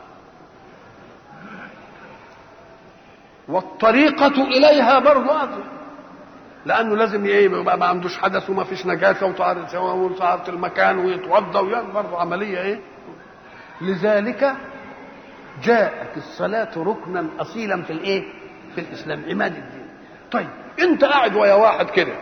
والطريقة 3.49 4.43
إليها 4.43 4.99
برضه 4.99 5.43
أضيق 5.43 5.65
لأنه 6.67 6.97
لازم 6.97 7.25
إيه 7.25 7.45
يبقى 7.45 7.79
ما 7.79 7.87
عندوش 7.87 8.19
حدث 8.19 8.51
وما 8.51 8.65
فيش 8.65 8.87
نجاسة 8.87 9.27
وطهارة 9.27 9.81
وطهارة 9.95 10.51
المكان 10.51 10.99
ويتوضأ 10.99 11.61
ويعمل 11.61 11.93
برضه 11.93 12.21
عملية 12.21 12.61
إيه. 12.61 12.81
لذلك 13.81 14.53
جاءت 15.63 16.17
الصلاة 16.17 16.71
ركنا 16.77 17.27
أصيلا 17.41 17.83
في 17.83 17.93
الإيه 17.93 18.25
في 18.75 18.81
الإسلام. 18.81 19.23
عماد 19.31 19.53
الدين. 19.57 19.89
طيب 20.31 20.49
أنت 20.81 21.05
قاعد 21.05 21.37
ويا 21.37 21.55
واحد 21.55 21.91
كده. 21.91 22.15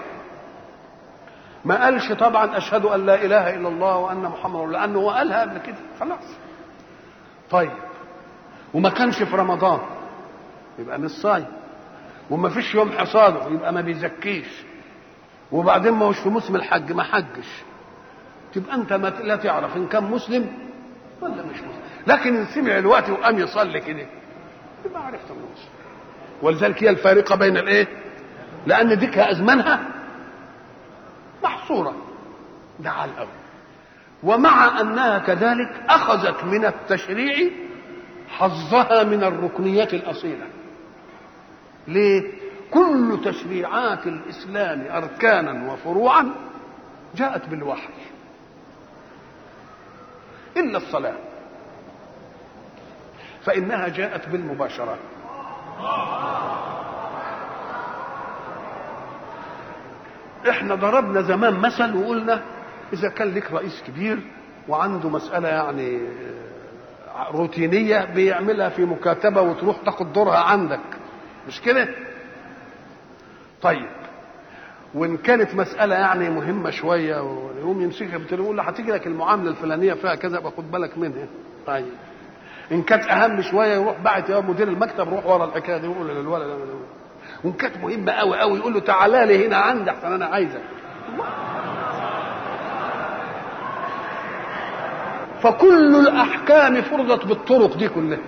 ما 1.64 1.84
قالش 1.84 2.12
طبعا 2.12 2.56
أشهد 2.56 2.84
أن 2.84 3.06
لا 3.06 3.14
إله 3.14 3.54
إلا 3.54 3.68
الله 3.68 3.96
وأن 3.96 4.22
محمد 4.22 4.68
لأنه 4.68 4.98
هو 4.98 5.10
قالها 5.10 5.40
قبل 5.40 5.58
كده. 5.58 5.76
خلاص. 6.00 6.36
طيب. 7.50 7.72
وما 8.74 8.90
كانش 8.90 9.22
في 9.22 9.36
رمضان. 9.36 9.80
يبقى 10.78 10.98
مش 10.98 11.10
صايم 11.10 11.46
وما 12.30 12.48
فيش 12.48 12.74
يوم 12.74 12.92
حصاده 12.92 13.48
يبقى 13.48 13.72
ما 13.72 13.80
بيزكيش. 13.80 14.46
وبعدين 15.52 15.92
ما 15.92 16.06
هوش 16.06 16.18
في 16.18 16.28
موسم 16.28 16.56
الحج 16.56 16.92
ما 16.92 17.02
حجش. 17.02 17.62
تبقى 18.54 18.74
انت 18.74 18.92
ما 18.92 19.08
لا 19.08 19.36
تعرف 19.36 19.76
إن 19.76 19.86
كان 19.86 20.04
مسلم 20.04 20.46
ولا 21.20 21.34
مش 21.34 21.56
مسلم. 21.56 21.80
لكن 22.06 22.36
ان 22.36 22.46
سمع 22.46 22.78
الوقت 22.78 23.10
وقام 23.10 23.38
يصلي 23.38 23.80
كده. 23.80 24.06
يبقى 24.84 25.06
عرفت 25.06 25.30
إنه 25.30 25.46
مسلم. 25.52 25.70
ولذلك 26.42 26.82
هي 26.84 26.90
الفارقة 26.90 27.36
بين 27.36 27.56
الإيه؟ 27.56 27.86
لأن 28.66 28.98
ديك 28.98 29.18
أزمانها 29.18 29.80
محصورة. 31.44 31.94
ده 32.80 32.90
على 32.90 33.10
الأول. 33.10 33.28
ومع 34.22 34.80
أنها 34.80 35.18
كذلك 35.18 35.82
أخذت 35.88 36.44
من 36.44 36.64
التشريع 36.64 37.50
حظها 38.28 39.02
من 39.04 39.24
الركنيات 39.24 39.94
الأصيلة. 39.94 40.46
ليه؟ 41.88 42.22
كل 42.70 43.20
تشريعات 43.24 44.06
الإسلام 44.06 44.86
أركانا 44.90 45.72
وفروعا 45.72 46.30
جاءت 47.14 47.48
بالوحي. 47.48 47.92
إلا 50.56 50.76
الصلاة 50.78 51.16
فإنها 53.44 53.88
جاءت 53.88 54.28
بالمباشرة. 54.28 54.98
إحنا 60.50 60.74
ضربنا 60.74 61.22
زمان 61.22 61.54
مثل 61.54 61.96
وقلنا 61.96 62.42
إذا 62.92 63.08
كان 63.08 63.34
لك 63.34 63.52
رئيس 63.52 63.82
كبير 63.86 64.18
وعنده 64.68 65.08
مسألة 65.08 65.48
يعني 65.48 66.00
روتينية 67.32 68.04
بيعملها 68.04 68.68
في 68.68 68.84
مكاتبة 68.84 69.40
وتروح 69.40 69.76
تاخد 69.84 70.12
دورها 70.12 70.38
عندك. 70.38 70.80
مش 71.48 71.60
كده؟ 71.60 71.88
طيب 73.62 73.86
وإن 74.94 75.16
كانت 75.16 75.54
مسألة 75.54 75.94
يعني 75.94 76.30
مهمة 76.30 76.70
شوية 76.70 77.20
ويقوم 77.22 77.80
يمسكها 77.82 78.20
يقول 78.32 78.56
له 78.56 78.62
هتيجي 78.62 78.92
لك 78.92 79.06
المعاملة 79.06 79.50
الفلانية 79.50 79.94
فيها 79.94 80.14
كذا 80.14 80.40
باخد 80.40 80.70
بالك 80.70 80.98
منها. 80.98 81.26
طيب 81.66 81.86
إن 82.72 82.82
كانت 82.82 83.04
أهم 83.04 83.42
شوية 83.42 83.74
يروح 83.74 84.00
بعت 84.00 84.28
يا 84.30 84.40
مدير 84.40 84.68
المكتب 84.68 85.08
روح 85.08 85.26
ورا 85.26 85.44
الحكاية 85.44 85.76
دي 85.76 85.86
ويقول 85.88 86.08
للولد 86.08 86.58
وإن 87.44 87.52
كانت 87.52 87.76
مهمة 87.76 88.12
قوي 88.12 88.38
قوي 88.38 88.58
يقول 88.58 88.74
له 88.74 88.80
تعالى 88.80 89.26
لي 89.26 89.46
هنا 89.46 89.56
عندي 89.56 89.90
احسن 89.90 90.12
أنا 90.12 90.26
عايزك. 90.26 90.60
فكل 95.42 95.96
الأحكام 96.08 96.82
فرضت 96.82 97.26
بالطرق 97.26 97.76
دي 97.76 97.88
كلها. 97.88 98.18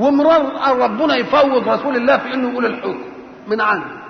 ومرار 0.00 0.78
ربنا 0.80 1.16
يفوض 1.16 1.68
رسول 1.68 1.96
الله 1.96 2.16
في 2.18 2.34
إنه 2.34 2.50
يقول 2.50 2.66
الحكم 2.66 3.02
من 3.48 3.60
عنده. 3.60 4.00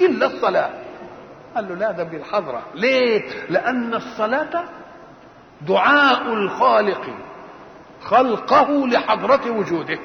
إلا 0.00 0.26
الصلاة. 0.26 0.70
قال 1.54 1.68
له 1.68 1.74
لا 1.74 1.92
ده 1.92 2.04
بالحضرة. 2.04 2.62
ليه؟ 2.74 3.22
لأن 3.50 3.94
الصلاة 3.94 4.64
دعاء 5.60 6.32
الخالق. 6.32 7.02
خلقه 8.02 8.86
لحضرة 8.88 9.50
وجوده. 9.50 9.98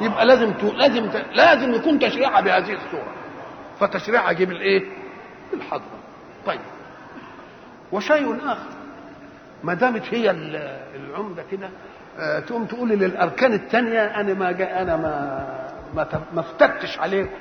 يبقى 0.00 0.26
لازم 0.26 0.52
ت... 0.52 0.64
لازم 0.64 1.10
ت... 1.10 1.24
لازم 1.32 1.74
يكون 1.74 1.98
تشريعها 1.98 2.40
بهذه 2.40 2.72
الصورة. 2.72 3.12
فتشريعها 3.80 4.32
جيب 4.32 4.50
الإيه؟ 4.50 4.82
الحضرة. 5.54 5.98
طيب. 6.46 6.60
وشيء 7.92 8.36
آخر. 8.46 8.70
ما 9.64 9.74
دامت 9.74 10.14
هي 10.14 10.30
العمدة 10.94 11.44
كده 11.50 11.70
تقوم 12.46 12.64
تقول 12.64 12.88
للأركان 12.88 13.52
الثانية 13.52 14.00
أنا 14.04 14.34
ما 14.34 14.52
جاء 14.52 14.82
أنا 14.82 14.96
ما 14.96 15.46
ما, 15.94 16.06
ما 16.34 16.40
افتتش 16.40 16.98
عليكم. 16.98 17.36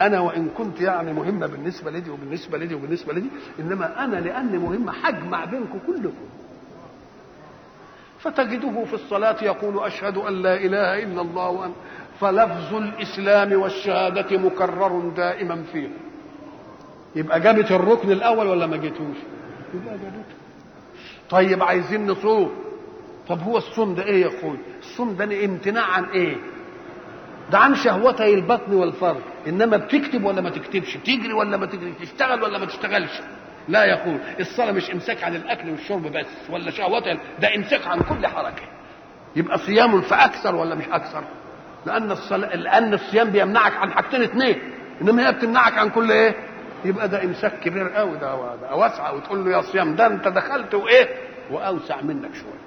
أنا 0.00 0.20
وإن 0.20 0.48
كنت 0.58 0.80
يعني 0.80 1.12
مهمة 1.12 1.46
بالنسبة 1.46 1.90
لدي 1.90 2.10
وبالنسبة 2.10 2.58
لدي 2.58 2.74
وبالنسبة 2.74 3.12
لدي 3.12 3.28
إنما 3.60 4.04
أنا 4.04 4.16
لاني 4.16 4.58
مهمة 4.58 4.92
حجمع 4.92 5.44
بينكم 5.44 5.78
كلكم. 5.86 6.26
فتجده 8.18 8.84
في 8.84 8.94
الصلاة 8.94 9.44
يقول 9.44 9.78
أشهد 9.84 10.16
أن 10.16 10.32
لا 10.42 10.54
إله 10.54 11.02
إلا 11.02 11.20
الله 11.20 11.48
وأن 11.48 11.72
فلفظ 12.20 12.74
الإسلام 12.74 13.52
والشهادة 13.60 14.38
مكرر 14.38 15.12
دائما 15.16 15.62
فيه. 15.72 15.88
يبقى 17.16 17.40
جابت 17.40 17.72
الركن 17.72 18.10
الأول 18.10 18.46
ولا 18.46 18.66
ما 18.66 18.76
جيتوش 18.76 19.16
يبقى 19.74 19.94
جابته 19.98 20.34
طيب 21.30 21.62
عايزين 21.62 22.06
نصوم. 22.06 22.65
طب 23.28 23.40
هو 23.42 23.56
الصوم 23.56 23.94
ده 23.94 24.02
إيه 24.02 24.22
يا 24.22 24.28
أخوي؟ 24.28 24.58
الصوم 24.78 25.16
ده 25.16 25.44
امتناع 25.44 25.84
عن 25.84 26.04
إيه؟ 26.04 26.36
ده 27.50 27.58
عن 27.58 27.74
شهوتي 27.74 28.34
البطن 28.34 28.72
والفرج. 28.74 29.20
إنما 29.48 29.76
بتكتب 29.76 30.24
ولا 30.24 30.40
ما 30.40 30.50
تكتبش؟ 30.50 30.94
تجري 30.96 31.32
ولا 31.32 31.56
ما 31.56 31.66
تجري؟ 31.66 31.92
تشتغل 32.00 32.42
ولا 32.42 32.58
ما 32.58 32.66
تشتغلش؟ 32.66 33.20
لا 33.68 33.84
يقول 33.84 34.18
الصلاة 34.40 34.72
مش 34.72 34.90
إمساك 34.90 35.24
عن 35.24 35.34
الأكل 35.36 35.70
والشرب 35.70 36.02
بس 36.02 36.26
ولا 36.50 36.70
شهوات 36.70 37.02
ده 37.40 37.56
إمساك 37.56 37.86
عن 37.86 38.00
كل 38.00 38.26
حركة. 38.26 38.62
يبقى 39.36 39.58
صيام 39.58 40.00
فأكثر 40.00 40.54
ولا 40.54 40.74
مش 40.74 40.84
أكثر؟ 40.90 41.24
لأن 41.86 42.10
الصلاة 42.10 42.56
لأن 42.56 42.94
الصيام 42.94 43.30
بيمنعك 43.30 43.76
عن 43.76 43.92
حاجتين 43.92 44.22
اثنين 44.22 44.58
إنما 45.02 45.28
هي 45.28 45.32
بتمنعك 45.32 45.78
عن 45.78 45.90
كل 45.90 46.10
إيه؟ 46.12 46.34
يبقى 46.84 47.08
ده 47.08 47.24
إمساك 47.24 47.60
كبير 47.60 47.88
قوي 47.88 48.18
ده, 48.18 48.56
ده 48.56 48.74
واسعة. 48.74 49.14
وتقول 49.14 49.44
له 49.44 49.50
يا 49.56 49.60
صيام 49.62 49.94
ده 49.96 50.06
أنت 50.06 50.28
دخلت 50.28 50.74
وإيه؟ 50.74 51.08
وأوسع 51.50 52.00
منك 52.02 52.34
شوية. 52.34 52.66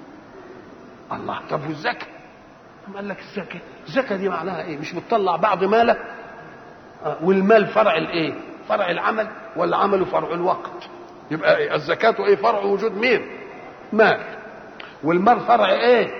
الله. 1.12 1.40
طب 1.50 1.60
والزكاة؟ 1.66 2.06
قال 2.94 3.08
لك 3.08 3.18
الزكاة؟ 3.20 3.60
الزكاة 3.86 4.16
دي 4.16 4.28
معناها 4.28 4.62
إيه؟ 4.62 4.78
مش 4.78 4.92
بتطلع 4.94 5.36
بعض 5.36 5.64
مالك 5.64 5.98
آه 7.04 7.16
والمال 7.22 7.66
فرع 7.66 7.96
الإيه؟ 7.96 8.34
فرع 8.68 8.90
العمل 8.90 9.28
والعمل 9.56 10.06
فرع 10.06 10.34
الوقت؟ 10.34 10.88
يبقى 11.30 11.56
إيه؟ 11.56 11.74
الزكاة 11.74 12.14
إيه 12.26 12.36
فرع 12.36 12.58
وجود 12.58 12.92
مين؟ 12.96 13.26
مال. 13.92 14.20
والمال 15.04 15.40
فرع 15.40 15.70
إيه؟ 15.70 16.10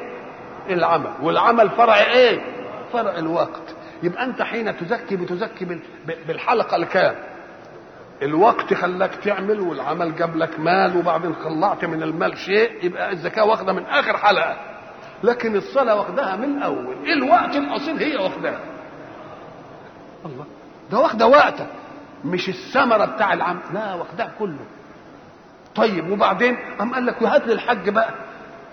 العمل. 0.70 1.10
والعمل 1.22 1.70
فرع 1.70 1.96
إيه؟ 2.00 2.40
فرع 2.92 3.18
الوقت. 3.18 3.74
يبقى 4.02 4.24
أنت 4.24 4.42
حين 4.42 4.76
تزكي 4.76 5.16
بتزكي 5.16 5.80
بالحلقة 6.26 6.76
الكام؟ 6.76 7.14
الوقت 8.22 8.74
خلاك 8.74 9.14
تعمل 9.14 9.60
والعمل 9.60 10.16
جاب 10.16 10.36
لك 10.36 10.60
مال 10.60 10.96
وبعدين 10.96 11.34
خلعت 11.34 11.84
من 11.84 12.02
المال 12.02 12.38
شيء 12.38 12.84
يبقى 12.84 13.12
الزكاة 13.12 13.44
واخدة 13.44 13.72
من 13.72 13.86
آخر 13.86 14.16
حلقة. 14.16 14.56
لكن 15.24 15.56
الصلاة 15.56 15.94
واخدها 15.94 16.36
من 16.36 16.44
الأول 16.58 16.94
الوقت 17.12 17.56
الأصيل 17.56 17.96
هي 17.96 18.16
واخدها. 18.16 18.60
الله. 20.26 20.44
ده 20.90 20.98
واخدة 20.98 21.26
وقتك 21.26 21.66
مش 22.24 22.48
الثمرة 22.48 23.04
بتاع 23.04 23.32
العمل 23.32 23.60
لا 23.74 23.94
واخدها 23.94 24.32
كله. 24.38 24.64
طيب 25.74 26.10
وبعدين؟ 26.10 26.56
قام 26.78 26.94
قال 26.94 27.06
لك 27.06 27.22
وهات 27.22 27.46
لي 27.46 27.52
الحج 27.52 27.88
بقى. 27.88 28.10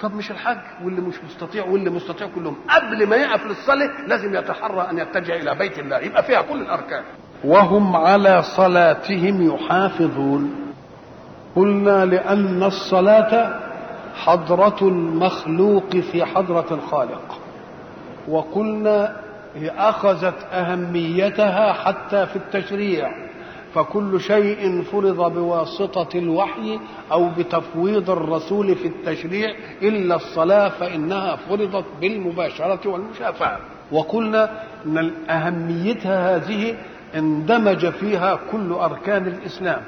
طب 0.02 0.16
مش 0.16 0.32
الحج؟ 0.32 0.58
واللي 0.84 1.02
مش 1.02 1.16
مستطيع 1.24 1.66
واللي 1.66 1.90
مستطيع 1.90 2.28
كلهم. 2.36 2.56
قبل 2.70 3.08
ما 3.08 3.16
يقف 3.16 3.46
للصلاة 3.46 4.08
لازم 4.08 4.36
يتحرى 4.36 4.88
أن 4.92 4.98
يتجه 4.98 5.36
إلى 5.36 5.56
بيت 5.56 5.80
الله. 5.80 5.98
يبقى 5.98 6.24
فيها 6.24 6.42
كل 6.42 6.62
الأركان. 6.62 7.04
وهم 7.44 7.96
على 7.96 8.44
صلاتهم 8.44 9.54
يحافظون. 9.56 10.56
قلنا 11.56 12.06
لأن 12.06 12.64
الصلاة 12.64 13.60
حضرة 14.18 14.78
المخلوق 14.82 15.96
في 15.98 16.26
حضرة 16.26 16.66
الخالق. 16.72 17.40
وقلنا 18.28 19.16
هي 19.56 19.70
أخذت 19.70 20.44
أهميتها 20.54 21.74
حتى 21.74 22.26
في 22.26 22.36
التشريع 22.36 23.10
فكل 23.74 24.22
شيء 24.22 24.82
فرض 24.82 25.34
بواسطة 25.34 26.18
الوحي 26.18 26.80
أو 27.12 27.30
بتفويض 27.38 28.10
الرسول 28.10 28.76
في 28.76 28.88
التشريع 28.88 29.50
إلا 29.82 30.16
الصلاة 30.16 30.70
فإنها 30.70 31.36
فرضت 31.36 31.86
بالمباشرة 32.02 32.90
والمشافعة 32.90 33.60
وقلنا 33.92 34.50
أن 34.86 35.12
أهميتها 35.30 36.36
هذه 36.36 36.76
اندمج 37.16 37.90
فيها 37.90 38.40
كل 38.52 38.72
أركان 38.72 39.28
الإسلام. 39.28 39.82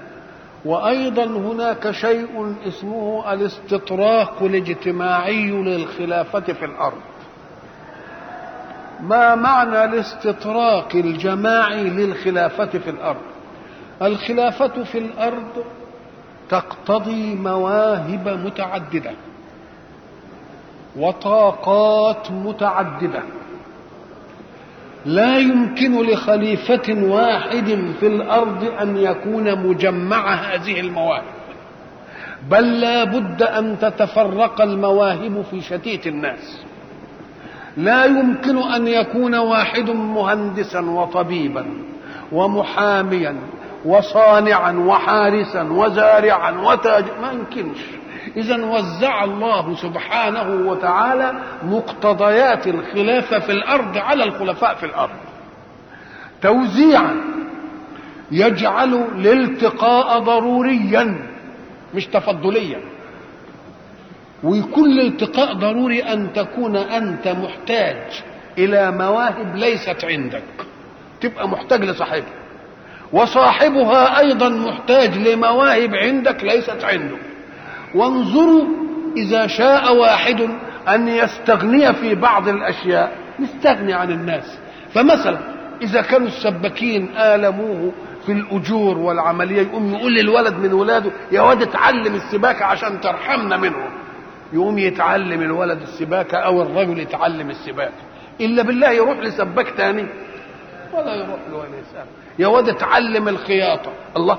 وأيضا 0.65 1.25
هناك 1.25 1.91
شيء 1.91 2.55
اسمه 2.67 3.33
الاستطراق 3.33 4.43
الاجتماعي 4.43 5.51
للخلافة 5.51 6.39
في 6.53 6.65
الأرض. 6.65 7.01
ما 9.01 9.35
معنى 9.35 9.85
الاستطراق 9.85 10.95
الجماعي 10.95 11.83
للخلافة 11.83 12.65
في 12.65 12.89
الأرض؟ 12.89 13.21
الخلافة 14.01 14.83
في 14.83 14.97
الأرض 14.97 15.63
تقتضي 16.49 17.35
مواهب 17.35 18.27
متعددة 18.45 19.11
وطاقات 20.97 22.31
متعددة. 22.31 23.23
لا 25.05 25.37
يمكن 25.37 26.01
لخليفة 26.01 27.03
واحد 27.03 27.79
في 27.99 28.07
الأرض 28.07 28.63
أن 28.81 28.97
يكون 28.97 29.67
مجمع 29.67 30.33
هذه 30.33 30.79
المواهب. 30.79 31.23
بل 32.49 32.81
لا 32.81 33.03
بد 33.03 33.43
أن 33.43 33.79
تتفرق 33.79 34.61
المواهب 34.61 35.45
في 35.51 35.61
شتيت 35.61 36.07
الناس. 36.07 36.61
لا 37.77 38.05
يمكن 38.05 38.57
أن 38.57 38.87
يكون 38.87 39.35
واحد 39.35 39.89
مهندسا 39.89 40.79
وطبيبا 40.79 41.65
ومحاميا 42.31 43.35
وصانعا 43.85 44.71
وحارسا 44.71 45.63
وزارعا 45.63 46.51
وتاج 46.51 47.05
ما 47.21 47.31
يمكنش. 47.31 47.98
إذا 48.39 48.65
وزع 48.65 49.23
الله 49.23 49.75
سبحانه 49.75 50.69
وتعالى 50.71 51.33
مقتضيات 51.63 52.67
الخلافة 52.67 53.39
في 53.39 53.51
الأرض 53.51 53.97
على 53.97 54.23
الخلفاء 54.23 54.75
في 54.75 54.85
الأرض. 54.85 55.19
توزيعا 56.41 57.15
يجعل 58.31 58.93
الالتقاء 58.93 60.19
ضروريا 60.19 61.29
مش 61.95 62.05
تفضليا. 62.05 62.79
ويكون 64.43 64.89
الالتقاء 64.91 65.53
ضروري 65.53 66.03
أن 66.03 66.33
تكون 66.33 66.75
أنت 66.75 67.27
محتاج 67.27 68.23
إلى 68.57 68.91
مواهب 68.91 69.55
ليست 69.55 70.05
عندك. 70.05 70.43
تبقى 71.21 71.49
محتاج 71.49 71.83
لصاحبها. 71.83 72.39
وصاحبها 73.13 74.19
أيضا 74.19 74.49
محتاج 74.49 75.17
لمواهب 75.17 75.95
عندك 75.95 76.43
ليست 76.43 76.83
عنده. 76.83 77.17
وانظروا 77.95 78.65
إذا 79.17 79.47
شاء 79.47 79.95
واحد 79.95 80.49
أن 80.87 81.07
يستغني 81.07 81.93
في 81.93 82.15
بعض 82.15 82.47
الأشياء 82.47 83.17
يستغني 83.39 83.93
عن 83.93 84.11
الناس. 84.11 84.59
فمثلا 84.93 85.39
إذا 85.81 86.01
كانوا 86.01 86.27
السباكين 86.27 87.17
آلموه 87.17 87.91
في 88.25 88.31
الأجور 88.31 88.97
والعملية 88.97 89.61
يقوم 89.61 89.93
يقول 89.93 90.13
للولد 90.13 90.53
من 90.53 90.73
ولاده 90.73 91.11
يا 91.31 91.41
واد 91.41 91.61
اتعلم 91.61 92.15
السباكة 92.15 92.65
عشان 92.65 93.01
ترحمنا 93.01 93.57
منهم. 93.57 93.89
يقوم 94.53 94.77
يتعلم 94.77 95.41
الولد 95.41 95.81
السباكة 95.81 96.37
أو 96.37 96.61
الرجل 96.61 96.99
يتعلم 96.99 97.49
السباكة. 97.49 98.01
إلا 98.41 98.63
بالله 98.63 98.91
يروح 98.91 99.19
لسباك 99.19 99.69
تاني 99.77 100.07
ولا 100.93 101.15
يروح 101.15 101.39
له 101.51 101.57
ولا 101.57 101.79
يسأل. 101.79 102.05
يا 102.39 102.47
واد 102.47 102.69
اتعلم 102.69 103.27
الخياطة. 103.27 103.91
الله 104.17 104.37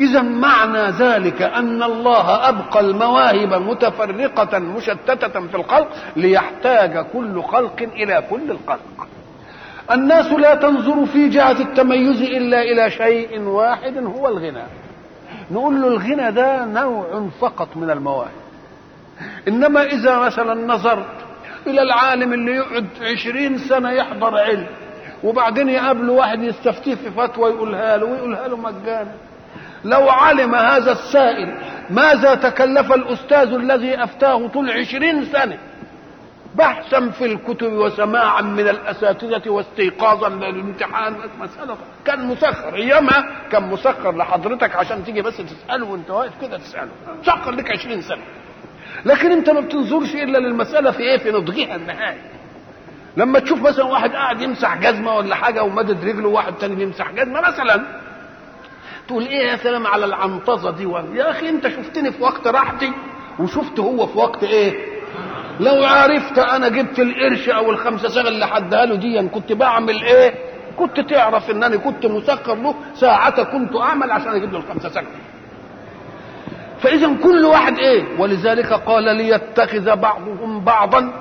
إذا 0.00 0.22
معنى 0.22 0.90
ذلك 0.90 1.42
أن 1.42 1.82
الله 1.82 2.48
أبقى 2.48 2.80
المواهب 2.80 3.54
متفرقة 3.54 4.58
مشتتة 4.58 5.40
في 5.46 5.54
الخلق 5.56 5.88
ليحتاج 6.16 7.06
كل 7.12 7.42
خلق 7.42 7.82
إلى 7.82 8.24
كل 8.30 8.50
الخلق. 8.50 9.06
الناس 9.92 10.32
لا 10.32 10.54
تنظر 10.54 11.06
في 11.06 11.28
جهة 11.28 11.60
التميز 11.60 12.22
إلا 12.22 12.62
إلى 12.62 12.90
شيء 12.90 13.40
واحد 13.40 13.96
هو 13.98 14.28
الغنى. 14.28 14.62
نقول 15.50 15.82
له 15.82 15.88
الغنى 15.88 16.30
ده 16.30 16.64
نوع 16.64 17.28
فقط 17.40 17.68
من 17.76 17.90
المواهب. 17.90 18.42
إنما 19.48 19.82
إذا 19.82 20.18
مثلا 20.18 20.66
نظرت 20.66 21.06
إلى 21.66 21.82
العالم 21.82 22.32
اللي 22.32 22.52
يقعد 22.52 22.86
عشرين 23.02 23.58
سنة 23.58 23.90
يحضر 23.90 24.38
علم 24.38 24.66
وبعدين 25.24 25.68
يقابله 25.68 26.12
واحد 26.12 26.42
يستفتيه 26.42 26.94
في 26.94 27.10
فتوى 27.10 27.50
يقولها 27.50 27.96
له 27.96 28.06
ويقولها 28.06 28.48
له 28.48 28.56
مجانا. 28.56 29.12
لو 29.84 30.08
علم 30.10 30.54
هذا 30.54 30.92
السائل 30.92 31.54
ماذا 31.90 32.34
تكلف 32.34 32.92
الأستاذ 32.92 33.52
الذي 33.52 34.04
أفتاه 34.04 34.48
طول 34.48 34.70
عشرين 34.70 35.24
سنة؟ 35.24 35.58
بحثا 36.54 37.10
في 37.10 37.24
الكتب 37.26 37.72
وسماعا 37.72 38.40
من 38.42 38.68
الأساتذة 38.68 39.50
واستيقاظا 39.50 40.28
للامتحان. 40.28 41.16
مسألة 41.40 41.76
كان 42.04 42.26
مسخر. 42.26 42.74
أيامها 42.74 43.24
كان 43.52 43.62
مسخر 43.62 44.16
لحضرتك 44.16 44.76
عشان 44.76 45.04
تيجي 45.04 45.22
بس 45.22 45.36
تسأله 45.36 45.86
وأنت 45.86 46.10
واقف 46.10 46.32
كده 46.40 46.58
تسأله. 46.58 46.88
مسخر 47.20 47.50
لك 47.50 47.70
عشرين 47.70 48.02
سنة. 48.02 48.22
لكن 49.04 49.32
أنت 49.32 49.50
ما 49.50 49.60
بتنظرش 49.60 50.14
إلا 50.14 50.38
للمسألة 50.38 50.90
في 50.90 51.00
إيه؟ 51.00 51.18
في 51.18 51.30
نضجها 51.30 51.76
النهائي. 51.76 52.18
لما 53.16 53.38
تشوف 53.38 53.62
مثلا 53.62 53.84
واحد 53.84 54.12
قاعد 54.12 54.40
يمسح 54.42 54.76
جزمة 54.76 55.14
ولا 55.16 55.34
حاجة 55.34 55.62
ومدد 55.62 56.04
رجله 56.04 56.28
وواحد 56.28 56.52
تاني 56.54 56.74
بيمسح 56.74 57.10
جزمة 57.10 57.40
مثلا 57.40 58.01
تقول 59.08 59.22
إيه 59.26 59.46
يا 59.46 59.56
سلام 59.56 59.86
على 59.86 60.04
العنطزة 60.04 60.70
دي؟ 60.70 60.82
يا 61.18 61.30
أخي 61.30 61.48
أنت 61.48 61.68
شفتني 61.68 62.12
في 62.12 62.22
وقت 62.22 62.46
راحتي 62.46 62.92
وشفت 63.38 63.80
هو 63.80 64.06
في 64.06 64.18
وقت 64.18 64.44
إيه؟ 64.44 64.72
لو 65.60 65.84
عرفت 65.84 66.38
أنا 66.38 66.68
جبت 66.68 66.98
القرش 66.98 67.48
أو 67.48 67.70
الخمسة 67.70 68.08
سنه 68.08 68.28
اللي 68.28 68.46
حدها 68.46 68.84
له 68.86 68.94
دي 68.94 69.28
كنت 69.28 69.52
بعمل 69.52 70.02
إيه؟ 70.02 70.34
كنت 70.78 71.00
تعرف 71.00 71.50
إن 71.50 71.62
أنا 71.62 71.76
كنت 71.76 72.06
مسكر 72.06 72.54
له 72.54 72.74
ساعة 72.94 73.42
كنت 73.42 73.76
أعمل 73.76 74.10
عشان 74.10 74.32
أجيب 74.32 74.52
له 74.52 74.58
الخمسة 74.58 74.88
سنه 74.88 75.06
فإذا 76.80 77.16
كل 77.22 77.44
واحد 77.44 77.78
إيه؟ 77.78 78.04
ولذلك 78.18 78.72
قال 78.72 79.16
ليتخذ 79.16 79.96
بعضهم 79.96 80.64
بعضا 80.64 81.12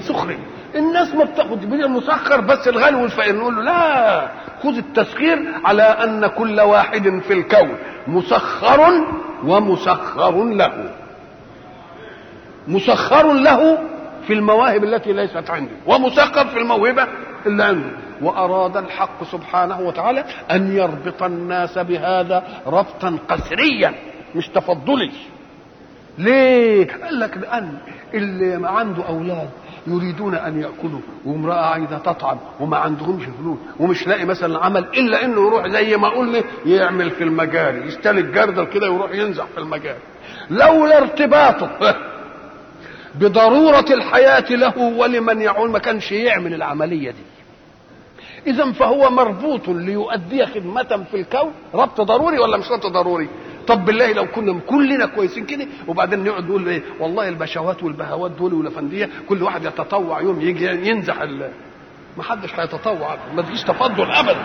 سخريا. 0.00 0.38
الناس 0.74 1.14
ما 1.14 1.24
بتاخد 1.24 1.60
بين 1.60 1.84
المسخر 1.84 2.40
بس 2.40 2.68
الغني 2.68 3.02
والفقير. 3.02 3.36
نقول 3.36 3.56
له 3.56 3.62
لا 3.62 4.28
خذ 4.62 4.76
التسخير 4.76 5.38
على 5.64 5.82
أن 5.82 6.26
كل 6.26 6.60
واحد 6.60 7.18
في 7.28 7.32
الكون 7.32 7.76
مسخر 8.06 9.04
ومسخر 9.44 10.44
له. 10.44 10.90
مسخر 12.68 13.32
له 13.32 13.78
في 14.26 14.32
المواهب 14.32 14.84
التي 14.84 15.12
ليست 15.12 15.50
عنده 15.50 15.72
ومسخر 15.86 16.46
في 16.46 16.58
الموهبة 16.58 17.06
اللي 17.46 17.64
عنده. 17.64 17.90
وأراد 18.22 18.76
الحق 18.76 19.24
سبحانه 19.24 19.80
وتعالى 19.80 20.24
أن 20.50 20.76
يربط 20.76 21.22
الناس 21.22 21.78
بهذا 21.78 22.42
ربطا 22.66 23.18
قسريا 23.28 23.94
مش 24.34 24.48
تفضلي. 24.48 25.10
ليه؟ 26.18 26.88
قال 27.04 27.20
لك 27.20 27.36
لأن 27.36 27.78
اللي 28.14 28.68
عنده 28.68 29.08
أولاد 29.08 29.48
يريدون 29.86 30.34
أن 30.34 30.60
يأكلوا 30.60 31.00
وامرأة 31.24 31.66
عايزة 31.66 31.98
تطعم 31.98 32.38
وما 32.60 32.76
عندهمش 32.76 33.24
فلوس 33.24 33.58
ومش 33.80 34.06
لاقي 34.06 34.24
مثلا 34.24 34.64
عمل 34.64 34.84
إلا 34.84 35.24
إنه 35.24 35.46
يروح 35.46 35.66
زي 35.68 35.96
ما 35.96 36.08
قلنا 36.08 36.42
يعمل 36.66 37.10
في 37.10 37.24
المجاري 37.24 37.86
يستلك 37.86 38.24
جردل 38.24 38.64
كده 38.64 38.86
يروح 38.86 39.12
ينزح 39.12 39.44
في 39.44 39.58
المجاري. 39.58 39.98
لولا 40.50 40.98
ارتباطه 40.98 41.70
بضرورة 43.20 43.86
الحياة 43.90 44.50
له 44.50 44.78
ولمن 44.78 45.40
يعول 45.40 45.70
ما 45.70 45.78
كانش 45.78 46.12
يعمل 46.12 46.54
العملية 46.54 47.10
دي. 47.10 47.24
اذا 48.46 48.72
فهو 48.72 49.10
مربوط 49.10 49.68
ليؤدي 49.68 50.46
خدمة 50.46 51.04
في 51.10 51.16
الكون. 51.20 51.52
ربط 51.74 52.00
ضروري 52.00 52.38
ولا 52.38 52.56
مش 52.56 52.70
ربط 52.70 52.86
ضروري؟ 52.86 53.28
طب 53.70 53.84
بالله 53.84 54.12
لو 54.12 54.26
كنا 54.26 54.60
كلنا 54.66 55.06
كويسين 55.06 55.46
كده 55.46 55.66
وبعدين 55.88 56.24
نقعد 56.24 56.44
نقول 56.44 56.68
إيه 56.68 56.82
والله 57.00 57.28
البشوات 57.28 57.82
والبهوات 57.82 58.30
دول 58.30 58.54
والأفندية 58.54 59.08
كل 59.28 59.42
واحد 59.42 59.64
يتطوع 59.64 60.20
يوم 60.20 60.40
يجي 60.40 60.88
ينزح 60.88 61.20
ال 61.20 61.50
ما 62.16 62.22
حدش 62.22 62.54
هيتطوع 62.54 63.16
ما 63.34 63.42
تجيش 63.42 63.62
تفضل 63.62 64.10
ابدا. 64.12 64.44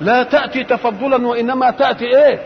لا 0.00 0.22
تأتي 0.22 0.64
تفضلا 0.64 1.26
وإنما 1.26 1.70
تأتي 1.70 2.04
إيه؟ 2.04 2.38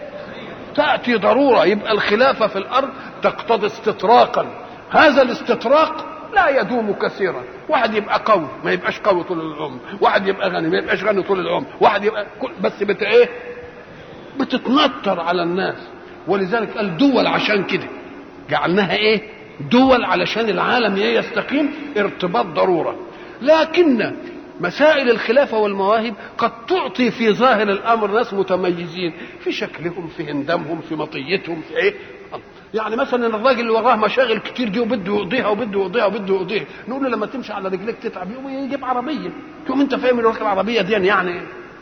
تأتي 0.74 1.14
ضرورة 1.14 1.64
يبقى 1.64 1.92
الخلافة 1.92 2.46
في 2.46 2.56
الأرض 2.58 2.88
تقتضي 3.22 3.66
استطراقا. 3.66 4.46
هذا 4.90 5.22
الاستطراق 5.22 6.06
لا 6.34 6.60
يدوم 6.60 6.92
كثيرا. 6.92 7.42
واحد 7.68 7.94
يبقى 7.94 8.22
قوي 8.24 8.48
ما 8.64 8.72
يبقاش 8.72 9.00
قوي 9.00 9.24
طول 9.24 9.40
العمر. 9.40 9.78
واحد 10.00 10.26
يبقى 10.26 10.50
غني 10.50 10.68
ما 10.68 10.78
يبقاش 10.78 11.04
غني 11.04 11.22
طول 11.22 11.40
العمر. 11.40 11.66
واحد 11.80 12.04
يبقى 12.04 12.26
بس 12.60 12.82
بت 12.82 13.02
إيه؟ 13.02 13.28
بتتنطر 14.40 15.20
على 15.20 15.42
الناس. 15.42 15.88
ولذلك 16.28 16.76
قال 16.76 16.96
دول 16.96 17.26
عشان 17.26 17.64
كده. 17.64 17.86
جعلناها 18.50 18.96
إيه؟ 18.96 19.22
دول 19.70 20.04
علشان 20.04 20.48
العالم 20.48 20.96
يستقيم 20.96 21.70
ارتباط 21.96 22.46
ضرورة. 22.46 22.96
لكن 23.42 24.12
مسائل 24.60 25.10
الخلافة 25.10 25.58
والمواهب 25.58 26.14
قد 26.38 26.66
تعطي 26.66 27.10
في 27.10 27.32
ظاهر 27.32 27.62
الأمر 27.70 28.10
ناس 28.10 28.34
متميزين. 28.34 29.12
في 29.40 29.52
شكلهم 29.52 30.06
في 30.06 30.30
هندامهم 30.30 30.80
في 30.80 30.94
مطيتهم 30.94 31.62
في 31.68 31.76
إيه؟ 31.76 31.94
يعني 32.74 32.96
مثلا 32.96 33.26
الراجل 33.26 33.60
اللي 33.60 33.72
وراه 33.72 33.96
مشاغل 33.96 34.38
كتير 34.38 34.68
دي 34.68 34.80
وبده 34.80 35.14
يقضيها 35.14 35.46
وبده 35.46 35.80
يقضيها 35.80 36.04
وبده 36.04 36.34
يقضيها. 36.34 36.64
نقول 36.88 37.02
له 37.02 37.08
لما 37.08 37.26
تمشي 37.26 37.52
على 37.52 37.68
رجليك 37.68 37.96
تتعب 38.02 38.30
يقوم 38.30 38.48
يجيب 38.48 38.84
عربية. 38.84 39.30
تقوم 39.66 39.80
أنت 39.80 39.94
فاهم 39.94 40.18
ان 40.18 40.26
العربيه 40.40 40.80
دي 40.82 40.92
يعني 40.92 41.40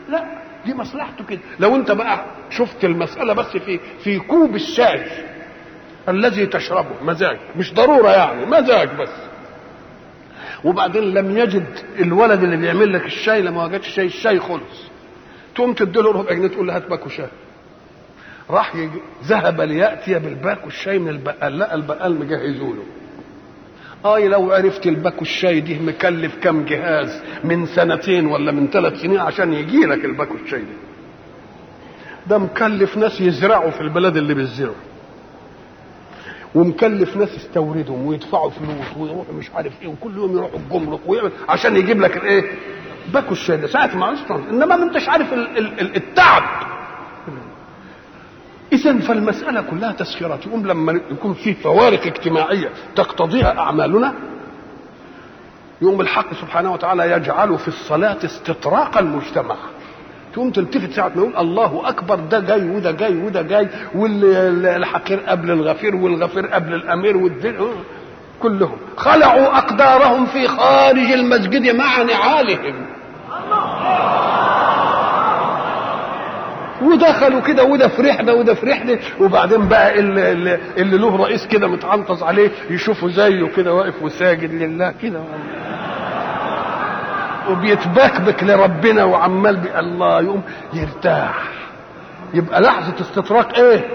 لا. 0.09 0.41
دي 0.65 0.73
مصلحته 0.73 1.25
كده. 1.25 1.39
لو 1.59 1.75
انت 1.75 1.91
بقى 1.91 2.25
شفت 2.49 2.85
المسألة 2.85 3.33
بس 3.33 3.45
في 3.57 3.79
في 4.03 4.19
كوب 4.19 4.55
الشاي 4.55 5.05
الذي 6.09 6.45
تشربه 6.45 7.03
مزاج 7.03 7.37
مش 7.57 7.73
ضرورة 7.73 8.09
يعني 8.09 8.45
مزاج 8.45 8.89
بس. 8.99 9.09
وبعدين 10.63 11.03
لم 11.03 11.37
يجد 11.37 11.65
الولد 11.99 12.43
اللي 12.43 12.57
بيعمل 12.57 12.93
لك 12.93 13.05
الشاي 13.05 13.41
لما 13.41 13.63
وجدش 13.65 13.87
شاي 13.87 14.05
الشاي 14.05 14.39
خلص. 14.39 14.83
تقوم 15.55 15.73
تديله 15.73 16.11
ربع 16.11 16.33
جنيه 16.33 16.47
تقول 16.47 16.67
له 16.67 16.75
هات 16.75 16.87
باكو 16.89 17.09
شاي. 17.09 17.27
راح 18.49 18.73
ذهب 19.23 19.61
ليأتي 19.61 20.19
بالباكو 20.19 20.67
الشاي 20.67 20.99
من 20.99 21.09
البقال 21.09 21.57
لا 21.57 21.75
البقال 21.75 22.19
مجهزه 22.19 22.63
له 22.63 22.83
اي 24.05 24.27
لو 24.27 24.51
عرفت 24.51 24.87
الباكو 24.87 25.21
الشاي 25.21 25.59
دي 25.59 25.79
مكلف 25.79 26.35
كم 26.43 26.65
جهاز 26.65 27.21
من 27.43 27.65
سنتين 27.65 28.25
ولا 28.25 28.51
من 28.51 28.67
ثلاث 28.67 29.01
سنين 29.01 29.19
عشان 29.19 29.53
يجي 29.53 29.85
لك 29.85 30.05
الباكو 30.05 30.35
الشاي 30.45 30.59
ده. 30.59 30.65
ده 32.27 32.37
مكلف 32.37 32.97
ناس 32.97 33.21
يزرعوا 33.21 33.69
في 33.71 33.81
البلد 33.81 34.17
اللي 34.17 34.33
بيزرعوا. 34.33 34.75
ومكلف 36.55 37.17
ناس 37.17 37.35
يستوردهم 37.35 38.05
ويدفعوا 38.05 38.49
فلوس 38.49 38.97
ويروحوا 38.97 39.33
مش 39.33 39.51
عارف 39.55 39.73
إيه 39.81 39.87
وكل 39.87 40.17
يوم 40.17 40.31
يروحوا 40.37 40.59
الجمرك 40.59 40.99
ويعمل 41.07 41.31
عشان 41.49 41.75
يجيب 41.75 42.01
لك 42.01 42.17
الإيه؟ 42.17 42.43
باكو 43.13 43.31
الشاي 43.31 43.57
ده. 43.57 43.67
ساعة 43.67 43.95
ما 43.97 44.13
أصلا. 44.13 44.49
إنما 44.49 44.75
ما 44.75 44.83
أنتش 44.83 45.09
عارف 45.09 45.33
ال 45.33 45.57
ال 45.57 45.95
التعب. 45.95 46.43
اذا 48.73 48.99
فالمسألة 48.99 49.61
كلها 49.61 49.91
تسخيرات. 49.91 50.45
يقوم 50.47 50.67
لما 50.67 50.99
يكون 51.11 51.33
في 51.33 51.53
فوارق 51.53 52.05
اجتماعية 52.05 52.69
تقتضيها 52.95 53.59
أعمالنا 53.59 54.13
يقوم 55.81 56.01
الحق 56.01 56.33
سبحانه 56.33 56.73
وتعالى 56.73 57.11
يجعل 57.11 57.57
في 57.57 57.67
الصلاة 57.67 58.17
استطراق 58.25 58.97
المجتمع. 58.97 59.55
تقوم 60.33 60.51
تلتفت 60.51 60.91
ساعة 60.91 61.11
ما 61.15 61.21
يقول 61.21 61.37
الله 61.37 61.81
أكبر 61.89 62.15
ده 62.15 62.39
جاي 62.39 62.69
وده 62.69 62.91
جاي 62.91 63.17
وده 63.17 63.41
جاي 63.41 63.67
والحقير 63.95 65.19
قبل 65.19 65.51
الغفير 65.51 65.95
والغفير 65.95 66.47
قبل 66.47 66.73
الأمير 66.73 67.17
والدين 67.17 67.55
كلهم. 68.41 68.77
خلعوا 68.97 69.57
أقدارهم 69.57 70.25
في 70.25 70.47
خارج 70.47 71.11
المسجد 71.11 71.75
مع 71.75 72.01
نعالهم. 72.01 72.85
ودخلوا 76.81 77.41
كده 77.41 77.63
وده 77.63 77.87
في 77.87 78.01
رحلة 78.01 78.33
وده 78.33 78.53
في 78.53 78.65
رحلة. 78.65 78.99
وبعدين 79.19 79.67
بقى 79.67 79.99
اللي, 79.99 80.31
اللي, 80.77 80.97
له 80.97 81.15
رئيس 81.17 81.47
كده 81.47 81.67
متعنطز 81.67 82.23
عليه 82.23 82.51
يشوفوا 82.69 83.09
زيه 83.09 83.45
كده 83.47 83.73
واقف 83.73 84.01
وساجد 84.03 84.51
لله 84.53 84.93
كده. 85.01 85.21
وبيتبكبك 87.49 88.43
لربنا 88.43 89.03
وعمال 89.03 89.57
بي 89.57 89.79
الله 89.79 90.21
يقوم 90.21 90.41
يرتاح. 90.73 91.43
يبقى 92.33 92.61
لحظة 92.61 93.01
استطراق 93.01 93.57
إيه؟ 93.59 93.85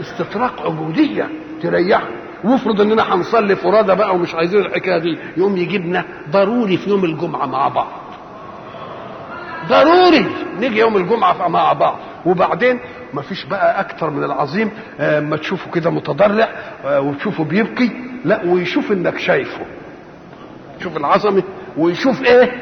استطراق 0.00 0.62
عبودية 0.66 1.28
تريحه. 1.62 2.08
وافرض 2.44 2.80
إننا 2.80 3.14
هنصلي 3.14 3.56
فرادى 3.56 3.94
بقى 3.94 4.14
ومش 4.14 4.34
عايزين 4.34 4.60
الحكاية 4.60 4.98
دي 4.98 5.18
يقوم 5.36 5.56
يجيبنا 5.56 6.04
ضروري 6.30 6.76
في 6.76 6.90
يوم 6.90 7.04
الجمعة 7.04 7.46
مع 7.46 7.68
بعض. 7.68 8.01
ضروري 9.68 10.26
نيجي 10.60 10.78
يوم 10.78 10.96
الجمعة 10.96 11.48
مع 11.48 11.72
بعض. 11.72 11.98
وبعدين 12.26 12.80
ما 13.14 13.22
فيش 13.22 13.44
بقى 13.44 13.80
أكتر 13.80 14.10
من 14.10 14.24
العظيم 14.24 14.70
ما 15.00 15.36
تشوفه 15.36 15.70
كده 15.70 15.90
متضرع 15.90 16.48
وتشوفه 16.84 17.44
بيبكي 17.44 17.90
لا 18.24 18.40
ويشوف 18.46 18.92
إنك 18.92 19.18
شايفه. 19.18 19.60
شوف 20.82 20.96
العظمه 20.96 21.42
ويشوف 21.76 22.22
إيه؟ 22.24 22.52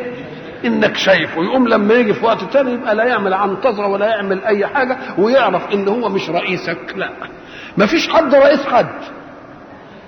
إنك 0.64 0.96
شايفه. 0.96 1.42
يقوم 1.44 1.68
لما 1.68 1.94
يجي 1.94 2.14
في 2.14 2.24
وقت 2.24 2.44
تاني 2.52 2.72
يبقى 2.72 2.94
لا 2.94 3.04
يعمل 3.04 3.34
عنتظرة 3.34 3.86
ولا 3.86 4.06
يعمل 4.06 4.44
أي 4.44 4.66
حاجة 4.66 4.96
ويعرف 5.18 5.72
إن 5.74 5.88
هو 5.88 6.08
مش 6.08 6.30
رئيسك 6.30 6.78
لا. 6.96 7.10
ما 7.76 7.86
فيش 7.86 8.08
حد 8.08 8.34
رئيس 8.34 8.66
حد. 8.66 8.88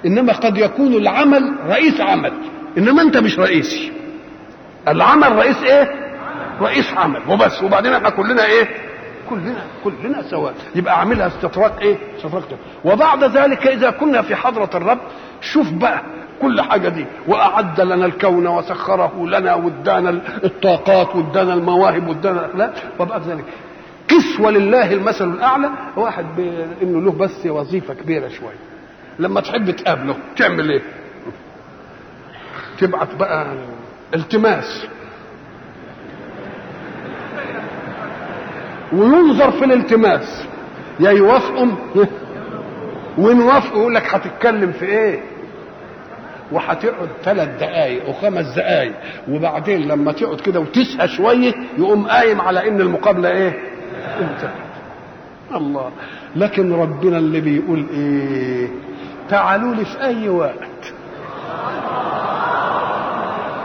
إنما 0.06 0.32
قد 0.32 0.58
يكون 0.58 0.94
العمل 0.94 1.52
رئيس 1.68 2.00
عمل. 2.00 2.32
إنما 2.78 3.02
أنت 3.02 3.16
مش 3.16 3.38
رئيسي. 3.38 3.92
العمل 4.88 5.36
رئيس 5.36 5.62
إيه؟ 5.62 5.90
رئيس 6.60 6.92
عمل 6.94 7.20
وبس. 7.28 7.62
وبعدين 7.62 7.92
إحنا 7.92 8.10
كلنا 8.10 8.46
إيه؟ 8.46 8.68
كلنا 9.30 9.64
كلنا 9.84 10.22
سواء 10.22 10.54
يبقى 10.74 10.94
اعملها 10.94 11.26
استطراق 11.26 11.78
إيه؟ 11.80 11.96
استطراق 12.16 12.44
وبعد 12.84 13.24
ذلك 13.24 13.66
إذا 13.66 13.90
كنا 13.90 14.22
في 14.22 14.34
حضرة 14.36 14.70
الرب 14.74 14.98
شوف 15.40 15.72
بقى 15.72 16.02
كل 16.42 16.60
حاجة 16.60 16.88
دي. 16.88 17.06
وأعد 17.28 17.80
لنا 17.80 18.06
الكون 18.06 18.46
وسخره 18.46 19.26
لنا 19.26 19.54
وادانا 19.54 20.10
الطاقات 20.44 21.16
وادانا 21.16 21.54
المواهب 21.54 22.08
وادانا 22.08 22.40
الاخلاق 22.46 22.74
وبعد 22.98 23.22
ذلك. 23.28 23.44
كسوه 24.08 24.50
لله 24.50 24.92
المثل 24.92 25.24
الأعلى. 25.30 25.70
واحد 25.96 26.26
إنه 26.82 27.00
له 27.00 27.12
بس 27.12 27.46
وظيفة 27.46 27.94
كبيرة 27.94 28.28
شوية. 28.28 28.58
لما 29.18 29.40
تحب 29.40 29.70
تقابله 29.70 30.16
تعمل 30.36 30.70
إيه؟ 30.70 30.82
تبعت 32.78 33.14
بقى 33.14 33.46
التماس. 34.14 34.86
وينظر 38.92 39.50
في 39.50 39.64
الالتماس. 39.64 40.44
يا 41.00 41.10
يوافقهم؟ 41.10 41.76
وان 43.18 43.40
وافقوا 43.40 43.78
يقول 43.80 43.94
لك 43.94 44.14
هتتكلم 44.14 44.72
في 44.72 44.84
إيه؟ 44.84 45.20
وهتقعد 46.52 47.08
ثلاث 47.24 47.48
دقايق 47.60 48.08
وخمس 48.08 48.46
دقايق 48.56 48.92
وبعدين 49.28 49.88
لما 49.88 50.12
تقعد 50.12 50.40
كده 50.40 50.60
وتسهى 50.60 51.08
شوية 51.08 51.52
يقوم 51.78 52.06
قايم 52.06 52.40
على 52.40 52.68
إن 52.68 52.80
المقابلة 52.80 53.28
إيه؟ 53.28 53.58
انتهت. 54.20 54.50
الله. 55.54 55.90
لكن 56.36 56.72
ربنا 56.72 57.18
اللي 57.18 57.40
بيقول 57.40 57.86
إيه؟ 57.94 58.68
تعالوا 59.28 59.74
لي 59.74 59.84
في 59.84 60.02
أي 60.02 60.28
وقت. 60.28 60.92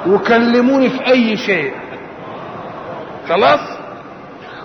وكلموني 0.07 0.89
في 0.89 1.07
أي 1.07 1.37
شيء. 1.37 1.71
خلاص؟ 3.29 3.76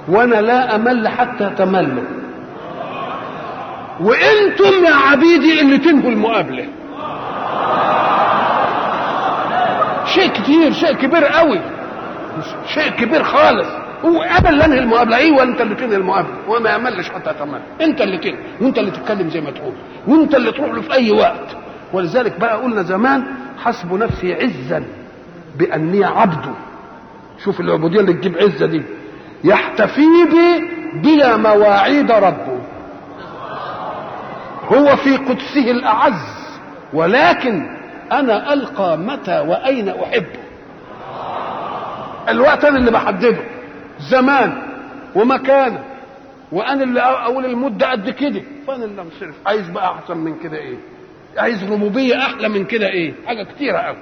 وأنا 0.09 0.41
لا 0.41 0.75
امل 0.75 1.09
حتى 1.09 1.51
تملوا. 1.59 2.05
وأنتم 4.01 4.85
يا 4.85 4.95
عبيدي 4.95 5.61
اللي 5.61 5.79
تنهوا 5.79 6.11
المقابلة. 6.11 6.69
شيء 10.07 10.29
كتير 10.29 10.73
شيء 10.73 10.93
كبير 10.93 11.25
قوي. 11.25 11.61
شيء 12.67 12.91
كبير 12.91 13.23
خالص. 13.23 13.69
هو 14.05 14.23
أنا 14.23 14.51
اللي 14.51 14.65
انهي 14.65 14.79
المقابلة 14.79 15.17
أيوه 15.17 15.43
أنت 15.43 15.61
اللي 15.61 15.75
تنهي 15.75 15.97
المقابلة. 15.97 16.35
وما 16.49 16.71
يعملش 16.71 17.09
حتى 17.09 17.33
تمام 17.39 17.63
أنت 17.81 18.01
اللي 18.01 18.19
تنهي 18.19 18.39
وأنت 18.61 18.79
اللي 18.79 18.91
تتكلم 18.91 19.29
زي 19.29 19.41
ما 19.41 19.51
تقول. 19.51 19.73
وأنت 20.09 20.35
اللي 20.35 20.53
تروح 20.53 20.71
له 20.71 20.81
في 20.81 20.93
أي 20.93 21.11
وقت. 21.11 21.57
ولذلك 21.93 22.41
بقى 22.41 22.57
قلنا 22.63 22.83
زمان 22.83 23.25
حسب 23.65 23.93
نفسي 23.95 24.35
عزا 24.35 24.85
بأني 25.59 26.05
عبده 26.05 26.53
شوف 27.45 27.61
العبوديه 27.61 28.01
اللي 28.01 28.13
تجيب 28.13 28.39
عزة 28.39 28.67
دي. 28.67 28.83
يحتفي 29.45 30.07
بي 30.31 30.69
بلا 31.01 31.37
مواعيد 31.37 32.11
ربه. 32.11 32.59
هو 34.69 34.97
في 34.97 35.17
قدسه 35.17 35.71
الأعز 35.71 36.49
ولكن 36.93 37.67
أنا 38.13 38.53
ألقى 38.53 38.99
متى 38.99 39.41
وأين 39.41 39.89
أحبه. 39.89 40.43
الوقت 42.29 42.65
أنا 42.65 42.79
اللي 42.79 42.91
بحدده 42.91 43.37
زمان 44.11 44.63
ومكان 45.15 45.79
وأنا 46.53 46.83
اللي 46.85 47.01
أقول 47.01 47.45
المدة 47.45 47.91
قد 47.91 48.11
كده. 48.11 48.43
فأنا 48.67 48.85
اللي 48.85 49.03
انصرف 49.03 49.35
عايز 49.47 49.69
بقى 49.71 49.93
أحسن 49.95 50.17
من 50.17 50.39
كده 50.39 50.57
إيه؟ 50.59 50.77
عايز 51.39 51.73
ربوبيه 51.73 52.19
أحلى 52.19 52.49
من 52.49 52.65
كده 52.65 52.87
إيه؟ 52.89 53.15
حاجة 53.27 53.43
كتيرة 53.43 53.79
قوي 53.79 53.97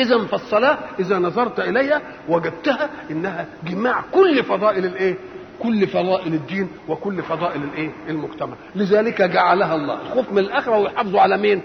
إذا 0.00 0.26
فالصلاة 0.26 0.78
إذا 0.98 1.18
نظرت 1.18 1.60
إليها 1.60 2.02
وجدتها 2.28 2.90
إنها 3.10 3.46
جماع 3.64 4.04
كل 4.12 4.44
فضائل 4.44 4.84
الإيه؟ 4.84 5.16
كل 5.62 5.86
فضائل 5.86 6.34
الدين 6.34 6.68
وكل 6.88 7.22
فضائل 7.22 7.62
الإيه؟ 7.62 7.90
المجتمع. 8.08 8.56
لذلك 8.74 9.22
جعلها 9.22 9.74
الله. 9.74 10.00
الخوف 10.00 10.32
من 10.32 10.38
الآخرة 10.38 10.78
ويحافظوا 10.78 11.20
على 11.20 11.36
مين؟ 11.36 11.62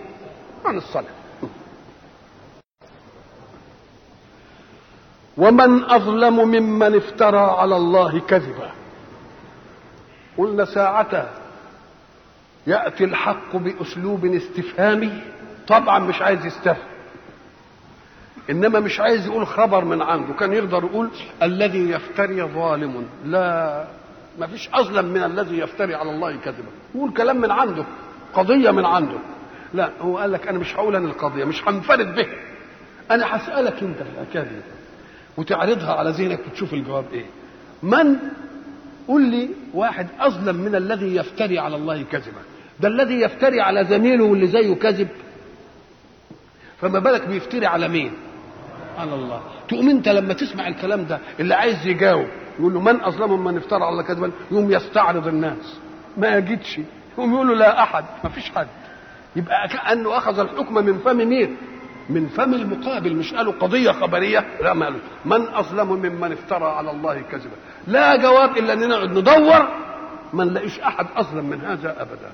عن 0.66 0.78
الصلاة. 0.78 1.06
ومن 5.38 5.84
أظلم 5.84 6.40
ممن 6.40 6.96
افترى 6.96 7.56
على 7.58 7.78
الله 7.78 8.20
كذبا. 8.20 8.72
قلنا 10.38 10.66
ساعتها 10.66 11.30
يأتي 12.68 13.04
الحق 13.04 13.56
بأسلوب 13.56 14.26
استفهامي. 14.26 15.22
طبعا 15.68 16.00
مش 16.00 16.22
عايز 16.22 16.46
يستفهم. 16.46 16.95
إنما 18.50 18.80
مش 18.80 19.00
عايز 19.00 19.26
يقول 19.26 19.48
خبر 19.48 19.86
من 19.86 20.02
عنده 20.02 20.34
كان 20.34 20.54
يقدر 20.54 20.84
يقول 20.84 21.10
الذي 21.44 21.90
يفتري 21.90 22.44
ظالم. 22.44 23.06
لا 23.26 23.88
ما 24.40 24.48
فيش 24.48 24.70
أظلم 24.74 25.06
من 25.06 25.24
الذي 25.24 25.60
يفتري 25.60 25.96
على 25.96 26.12
الله 26.12 26.36
كذبا. 26.36 26.70
يقول 26.96 27.14
كلام 27.14 27.42
من 27.42 27.52
عنده 27.52 27.86
قضية 28.34 28.72
من 28.72 28.86
عنده. 28.86 29.18
لا 29.74 29.90
هو 30.02 30.18
قال 30.18 30.32
لك 30.32 30.48
أنا 30.48 30.60
مش 30.60 30.76
هقول 30.76 30.96
أنا 30.96 31.08
القضية 31.08 31.46
مش 31.46 31.68
هنفرد 31.68 32.16
به. 32.16 32.28
أنا 33.12 33.36
هسألك 33.36 33.84
أنت 33.84 33.98
دي 34.34 34.62
وتعرضها 35.38 35.94
على 35.94 36.10
ذهنك 36.10 36.40
وتشوف 36.48 36.74
الجواب 36.74 37.06
إيه. 37.14 37.26
من؟ 37.84 38.16
قل 39.08 39.22
لي 39.22 39.50
واحد 39.74 40.08
أظلم 40.20 40.56
من 40.56 40.76
الذي 40.76 41.16
يفتري 41.16 41.60
على 41.60 41.76
الله 41.76 42.04
كذبا. 42.04 42.42
ده 42.80 42.88
الذي 42.88 43.22
يفتري 43.22 43.62
على 43.62 43.86
زميله 43.86 44.24
واللي 44.24 44.48
زيه 44.48 44.76
كذب. 44.76 45.08
فما 46.82 47.00
بالك 47.00 47.28
بيفتري 47.28 47.66
على 47.66 47.88
مين؟ 47.88 48.14
على 49.00 49.16
الله. 49.16 49.42
تقوم 49.68 49.90
انت 49.90 50.08
لما 50.08 50.34
تسمع 50.34 50.68
الكلام 50.68 51.06
ده 51.06 51.20
اللي 51.40 51.54
عايز 51.56 51.88
يجاوب 51.88 52.28
يقول 52.60 52.74
له 52.74 52.80
من 52.82 53.02
أظلم 53.02 53.44
من 53.44 53.58
افترى 53.58 53.84
على 53.84 53.90
الله 53.90 54.04
كذبا؟ 54.04 54.32
يقوم 54.52 54.72
يستعرض 54.72 55.28
الناس. 55.28 55.80
ما 56.18 56.38
يجدش. 56.38 56.80
يقوم 57.18 57.34
يقول 57.34 57.48
له 57.48 57.56
لا 57.56 57.84
أحد 57.84 58.06
ما 58.24 58.30
فيش 58.30 58.52
حد. 58.52 58.68
يبقى 59.36 59.68
كأنه 59.68 60.18
أخذ 60.18 60.40
الحكم 60.40 60.74
من 60.74 60.98
فم 60.98 61.18
مين 61.18 61.58
من 62.10 62.28
فم 62.28 62.54
المقابل 62.54 63.16
مش 63.16 63.34
قالوا 63.34 63.54
قضية 63.54 63.92
خبرية 63.92 64.46
لا 64.62 64.74
ما 64.74 64.86
قالوا. 64.86 65.00
من 65.26 65.48
أظلم 65.54 65.90
ممن 65.90 66.32
افترى 66.32 66.66
على 66.66 66.92
الله 66.92 67.22
كذبا؟ 67.22 67.56
لا 67.88 68.16
جواب 68.16 68.58
إلا 68.58 68.74
اننا 68.74 68.88
نقعد 68.88 69.18
ندور 69.18 69.68
ما 70.34 70.44
نلاقيش 70.46 70.80
أحد 70.80 71.08
أظلم 71.16 71.46
من 71.46 71.62
هذا 71.62 72.02
ابدا. 72.02 72.32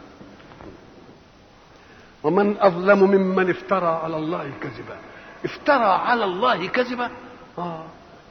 ومن 2.24 2.56
أظلم 2.60 3.00
ممن 3.00 3.50
افترى 3.50 4.00
على 4.04 4.18
الله 4.18 4.52
كذبا. 4.62 4.96
افترى 5.46 5.86
على 5.86 6.26
الله 6.26 6.68
كذبا؟ 6.68 7.10
آه. 7.58 7.84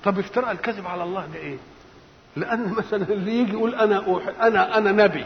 طب 0.05 0.19
افترى 0.19 0.51
الكذب 0.51 0.87
على 0.87 1.03
الله 1.05 1.27
ده 1.27 1.39
إيه؟ 1.39 1.57
لأن 2.37 2.73
مثلا 2.73 3.03
اللي 3.09 3.35
يجي 3.41 3.53
يقول 3.53 3.75
أنا 3.75 3.97
أوحي 4.07 4.31
أنا 4.41 4.79
أنا 4.79 4.93
نبي. 4.93 5.25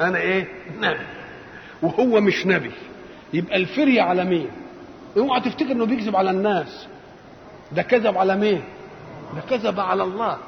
أنا 0.00 0.18
إيه؟ 0.18 0.48
نبي. 0.78 1.06
وهو 1.82 2.20
مش 2.20 2.46
نبي. 2.46 2.72
يبقى 3.32 3.56
الفري 3.56 4.00
على 4.00 4.24
مين؟ 4.24 4.50
اوعى 5.16 5.40
تفتكر 5.40 5.72
إنه 5.72 5.86
بيكذب 5.86 6.16
على 6.16 6.30
الناس. 6.30 6.86
ده 7.72 7.82
كذب 7.82 8.18
على 8.18 8.36
مين؟ 8.36 8.62
ده 9.34 9.40
كذب 9.56 9.80
على 9.80 10.02
الله. 10.02 10.38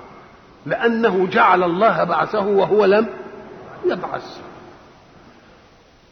لأنه 0.66 1.26
جعل 1.26 1.62
الله 1.62 2.04
بعثه 2.04 2.46
وهو 2.46 2.84
لم 2.84 3.06
يبعث. 3.86 4.40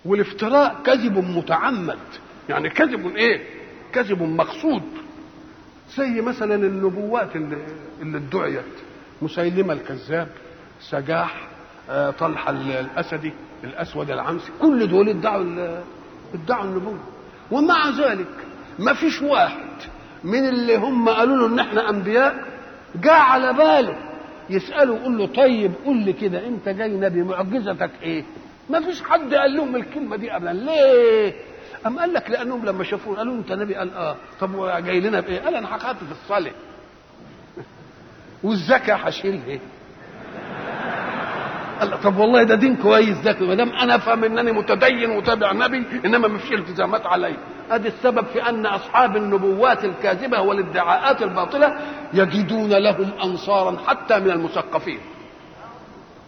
والافتراء 0.09 0.77
كذب 0.85 1.19
متعمد. 1.19 1.99
يعني 2.49 2.71
كذب 2.71 3.17
إيه؟ 3.17 3.41
كذب 3.93 4.23
مقصود. 4.23 4.83
زي 5.97 6.21
مثلا 6.21 6.55
النبوات 6.55 7.37
اللي, 7.37 7.57
اللي 8.03 8.19
ادعيت. 8.19 8.65
مسيلمة 9.23 9.73
الكذاب 9.73 10.29
سجاح 10.81 11.49
آه، 11.91 12.11
طلحة 12.11 12.51
الأسدي 12.51 13.33
الأسود 13.65 14.11
العنسي 14.11 14.53
كل 14.63 14.89
دول 14.89 15.09
ادعوا 15.09 15.81
ادعوا 16.35 16.65
النبوة. 16.65 16.99
ومع 17.51 17.91
ذلك 17.91 18.27
ما 18.79 18.95
فيش 18.95 19.23
واحد 19.23 19.69
من 20.25 20.49
اللي 20.49 20.77
هم 20.77 21.09
قالوا 21.09 21.37
له 21.37 21.47
إن 21.47 21.59
إحنا 21.59 21.91
أنبياء 21.91 22.45
جاء 23.03 23.13
على 23.21 23.53
باله 23.53 23.97
يسأله 24.51 24.97
يقول 24.97 25.19
له 25.19 25.27
طيب 25.27 25.73
قول 25.85 25.97
لي 25.97 26.13
كده 26.13 26.47
أنت 26.47 26.69
جاي 26.69 26.97
نبي 26.97 27.23
معجزتك 27.23 27.91
إيه؟ 28.03 28.25
ما 28.71 28.81
فيش 28.81 29.03
حد 29.03 29.35
قال 29.35 29.57
لهم 29.57 29.77
الكلمة 29.77 30.17
دي 30.17 30.37
ابدا. 30.37 30.53
ليه؟ 30.53 31.35
أم 31.87 31.99
قال 31.99 32.15
لك 32.15 32.31
لأنهم 32.31 32.65
لما 32.67 32.85
شافوه 32.85 33.17
قالوا 33.17 33.35
أنت 33.35 33.53
نبي؟ 33.53 33.75
قال 33.75 33.95
آه. 33.95 34.17
طب 34.41 34.85
جاي 34.85 35.01
لنا 35.01 35.21
بإيه؟ 35.21 35.41
قال 35.41 35.55
أنا 35.55 35.77
هخاطب 35.77 35.99
في 35.99 36.13
الصلاة. 36.13 36.53
والزكاة 38.45 38.95
هشيل 38.95 39.41
إيه 39.47 39.61
قال 41.81 42.01
طب 42.01 42.17
والله 42.17 42.43
ده 42.43 42.55
دين 42.55 42.77
كويس 42.77 43.19
ده 43.19 43.37
ما 43.41 43.55
دام 43.55 43.69
أنا 43.69 43.97
افهم 43.97 44.25
إنني 44.25 44.53
متدين 44.53 45.11
وتابع 45.11 45.53
نبي 45.53 45.87
إنما 46.05 46.29
ما 46.29 46.39
فيش 46.39 46.53
التزامات 46.53 47.07
علي. 47.07 47.37
أدي 47.71 47.89
السبب 47.89 48.27
في 48.27 48.49
أن 48.49 48.67
أصحاب 48.67 49.17
النبوات 49.17 49.85
الكاذبة 49.85 50.41
والادعاءات 50.41 51.23
الباطلة 51.23 51.77
يجدون 52.15 52.73
لهم 52.73 53.11
انصارا 53.23 53.77
حتى 53.87 54.19
من 54.19 54.31
المثقفين. 54.31 54.99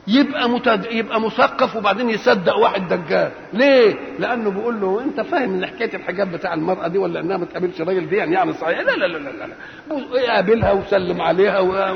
يبقى 0.08 0.48
متد... 0.48 0.86
يبقى 0.92 1.20
مثقف 1.20 1.76
وبعدين 1.76 2.10
يصدق 2.10 2.56
واحد 2.56 2.88
دجال. 2.88 3.30
ليه؟ 3.52 3.94
لأنه 4.18 4.50
بيقول 4.50 4.80
له 4.80 5.00
أنت 5.04 5.20
فاهم 5.20 5.54
إن 5.54 5.66
حكاية 5.66 5.94
الحجاب 5.96 6.32
بتاع 6.32 6.54
المرأة 6.54 6.88
دي 6.88 6.98
ولا 6.98 7.20
إنها 7.20 7.36
ما 7.36 7.44
تقابلش 7.44 7.80
راجل 7.80 8.08
دي؟ 8.08 8.16
يعني 8.16 8.34
يعني 8.34 8.52
صحيح؟ 8.52 8.78
لا 8.80 8.90
لا 8.90 9.06
لا 9.06 9.18
لا, 9.18 9.46
لا. 9.46 10.20
يقابلها 10.20 10.72
وسلم 10.72 11.20
عليها 11.22 11.58
و... 11.60 11.94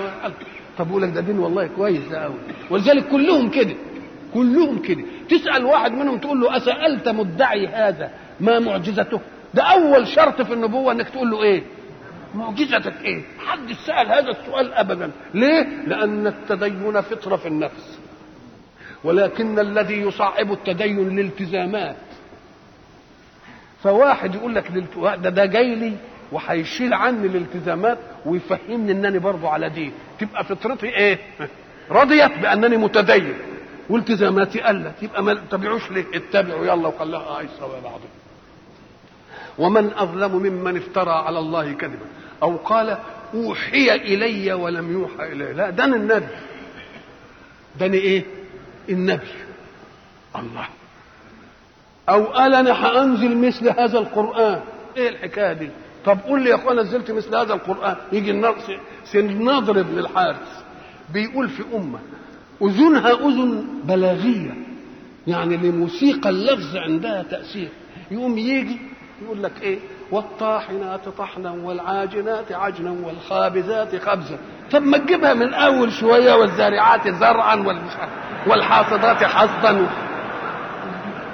طب 0.78 0.88
يقول 0.90 1.02
لك 1.02 1.10
ده 1.10 1.20
دين 1.20 1.38
والله 1.38 1.66
كويس 1.76 2.08
ده 2.08 2.18
قوي 2.22 2.34
ولذلك 2.70 3.08
كلهم 3.08 3.50
كده 3.50 3.74
كلهم 4.34 4.78
كده. 4.78 5.02
تسأل 5.28 5.64
واحد 5.64 5.92
منهم 5.92 6.18
تقول 6.18 6.40
له 6.40 6.56
أسألت 6.56 7.08
مدعي 7.08 7.66
هذا 7.66 8.10
ما 8.40 8.58
معجزته 8.58 9.20
ده 9.54 9.62
أول 9.62 10.06
شرط 10.06 10.42
في 10.42 10.52
النبوة 10.54 10.92
إنك 10.92 11.08
تقول 11.08 11.30
له 11.30 11.42
إيه؟ 11.42 11.62
معجزتك 12.34 12.94
إيه؟ 13.04 13.22
حد 13.46 13.72
سأل 13.86 14.06
هذا 14.08 14.30
السؤال 14.30 14.74
ابدا. 14.74 15.10
ليه؟ 15.34 15.62
لأن 15.86 16.26
التدين 16.26 17.00
فطره 17.00 17.36
في 17.36 17.48
النفس. 17.48 17.98
ولكن 19.04 19.58
الذي 19.58 19.94
يصعب 20.00 20.52
التدين 20.52 21.18
الالتزامات 21.18 21.96
فواحد 23.82 24.34
يقول 24.34 24.54
لك 24.54 24.72
ده 25.02 25.30
ده 25.30 25.44
جاي 25.44 25.74
لي 25.74 25.92
وهيشيل 26.32 26.94
عني 26.94 27.26
الالتزامات 27.26 27.98
ويفهمني 28.26 28.92
إنني 28.92 29.18
برضه 29.18 29.48
على 29.48 29.68
دين. 29.70 29.92
تبقى 30.20 30.44
فطرتي 30.44 30.86
إيه؟ 30.86 31.18
رضيت 31.90 32.38
بأنني 32.38 32.76
متدين. 32.76 33.34
والتزاماتي 33.90 34.60
قلت. 34.60 35.02
يبقى 35.02 35.22
ما 35.22 35.34
تتبعوش 35.34 35.90
ليه؟ 35.90 36.04
اتبعوا. 36.14 36.64
يلا 36.66 36.88
وخلاها 36.88 37.38
ايسر 37.38 37.80
بعضهم 37.84 38.10
ومن 39.58 39.90
أظلم 39.96 40.36
ممن 40.36 40.76
افترى 40.76 41.10
على 41.12 41.38
الله 41.38 41.72
كذبا. 41.72 42.06
أو 42.42 42.56
قال 42.56 42.98
أوحي 43.34 43.94
إلي 43.94 44.52
ولم 44.52 44.92
يوحى 44.92 45.32
إلي. 45.32 45.52
لا 45.52 45.70
ده 45.70 45.84
النبي. 45.84 46.26
ده 47.80 47.86
إيه؟ 47.86 48.24
النبي. 48.88 49.26
الله. 50.36 50.68
أو 52.08 52.24
قال 52.24 52.54
أنا 52.54 52.72
هأنزل 52.72 53.36
مثل 53.36 53.68
هذا 53.68 53.98
القرآن. 53.98 54.60
إيه 54.96 55.08
الحكاية 55.08 55.52
دي؟ 55.52 55.68
طب 56.04 56.18
قول 56.26 56.42
لي 56.42 56.50
يا 56.50 56.54
أخوان 56.54 56.76
نزلت 56.76 57.10
مثل 57.10 57.36
هذا 57.36 57.54
القرآن. 57.54 57.96
يجي 58.12 58.30
نضرب 59.44 59.90
للحارس 59.90 60.64
بيقول 61.12 61.48
في 61.48 61.62
أمة 61.74 61.98
أذنها 62.62 63.12
أذن 63.12 63.66
بلاغية. 63.84 64.54
يعني 65.26 65.56
لموسيقى 65.56 66.28
اللفظ 66.28 66.76
عندها 66.76 67.22
تأثير. 67.22 67.68
يقوم 68.10 68.38
يجي 68.38 68.78
يقول 69.22 69.42
لك 69.42 69.52
إيه؟ 69.62 69.78
والطاحنات 70.14 71.08
طحنا 71.18 71.50
والعاجنات 71.50 72.52
عجنا 72.52 72.94
والخابزات 73.04 73.96
خبزا. 73.96 74.38
طب 74.72 74.82
ما 74.82 74.98
تجيبها 74.98 75.34
من 75.34 75.54
اول 75.54 75.92
شوية 75.92 76.34
والزارعات 76.34 77.08
زرعا 77.08 77.78
والحاصدات 78.46 79.24
حصدا. 79.24 79.86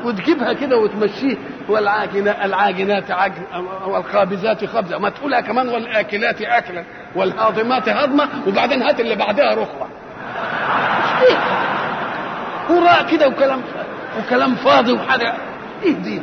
وتجيبها 0.05 0.53
كده 0.53 0.77
وتمشيه. 0.77 1.37
والعاجنات 1.69 2.37
العاجنات 2.45 3.11
عجن 3.11 3.43
والخابزات 3.87 4.65
خبزا 4.65 4.99
ما 4.99 5.09
تقولها 5.09 5.41
كمان 5.41 5.69
والأكلات 5.69 6.43
اكلا 6.43 6.85
والهاضمات 7.17 7.89
هضمة. 7.89 8.29
وبعدين 8.47 8.83
هات 8.83 9.01
اللي 9.01 9.17
بعدها 9.17 9.55
رخوة. 9.55 9.89
هراء 12.71 13.07
كده 13.11 13.29
وكلام 13.29 13.61
وكلام 14.19 14.55
فاضي 14.55 14.93
وحاجه 14.93 15.35
دي 15.85 16.23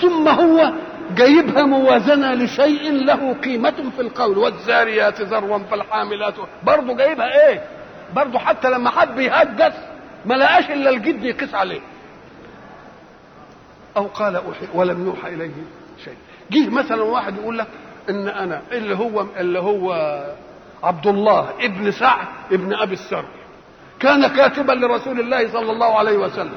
ثم 0.00 0.28
هو 0.28 0.72
جايبها 1.10 1.62
موازنة 1.62 2.34
لشيء 2.34 2.92
له 2.92 3.34
قيمة 3.44 3.90
في 3.96 4.02
القول. 4.02 4.38
والزاريات 4.38 5.20
ذروا 5.20 5.58
فالحاملات. 5.58 6.34
برضه 6.62 6.96
جايبها 6.96 7.48
إيه؟ 7.48 7.62
برضه 8.16 8.38
حتى 8.38 8.70
لما 8.70 8.90
حب 8.90 9.18
يهجس 9.18 9.74
ما 10.26 10.34
لقاش 10.34 10.70
إلا 10.70 10.90
الجد 10.90 11.24
يقيس 11.24 11.54
عليه. 11.54 11.80
أو 13.96 14.06
قال 14.06 14.36
أوحي 14.36 14.66
ولم 14.74 15.06
يوحى 15.06 15.28
إليه 15.28 15.50
شيء. 16.04 16.16
جه 16.50 16.68
مثلا 16.70 17.02
واحد 17.02 17.36
يقول 17.36 17.58
لك 17.58 17.66
إن 18.10 18.28
أنا 18.28 18.62
اللي 18.72 18.96
هو 18.96 19.24
اللي 19.36 19.58
هو 19.58 19.92
عبد 20.82 21.06
الله 21.06 21.50
ابن 21.60 21.90
سعد 21.90 22.26
ابن 22.52 22.74
أبي 22.74 22.92
السر 22.92 23.24
كان 24.00 24.26
كاتبا 24.26 24.72
لرسول 24.72 25.20
الله 25.20 25.52
صلى 25.52 25.72
الله 25.72 25.98
عليه 25.98 26.18
وسلم. 26.18 26.54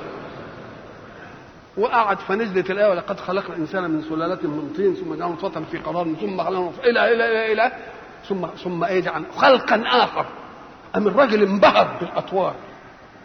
وقعد 1.77 2.19
فنزلت 2.19 2.72
الآية 2.72 2.91
ولقد 2.91 3.19
خلقنا 3.19 3.56
الإنسان 3.56 3.91
من 3.91 4.01
سلالة 4.01 4.47
من 4.47 4.73
طين 4.77 4.93
ثم 4.93 5.15
جعلنا 5.15 5.35
نطفه 5.35 5.61
في 5.72 5.77
قرار 5.77 6.14
ثم 6.22 6.41
خلقنا 6.41 6.72
إلى 6.83 7.14
إلى 7.14 7.25
إلى 7.25 7.53
إلى 7.53 7.72
ثم 8.27 8.47
ثم 8.64 8.83
إيه 8.83 8.99
جعل 8.99 9.23
خلقا 9.38 9.83
آخر. 9.85 10.25
أم 10.95 11.07
الراجل 11.07 11.43
انبهر 11.43 11.88
بالأطوار. 11.99 12.56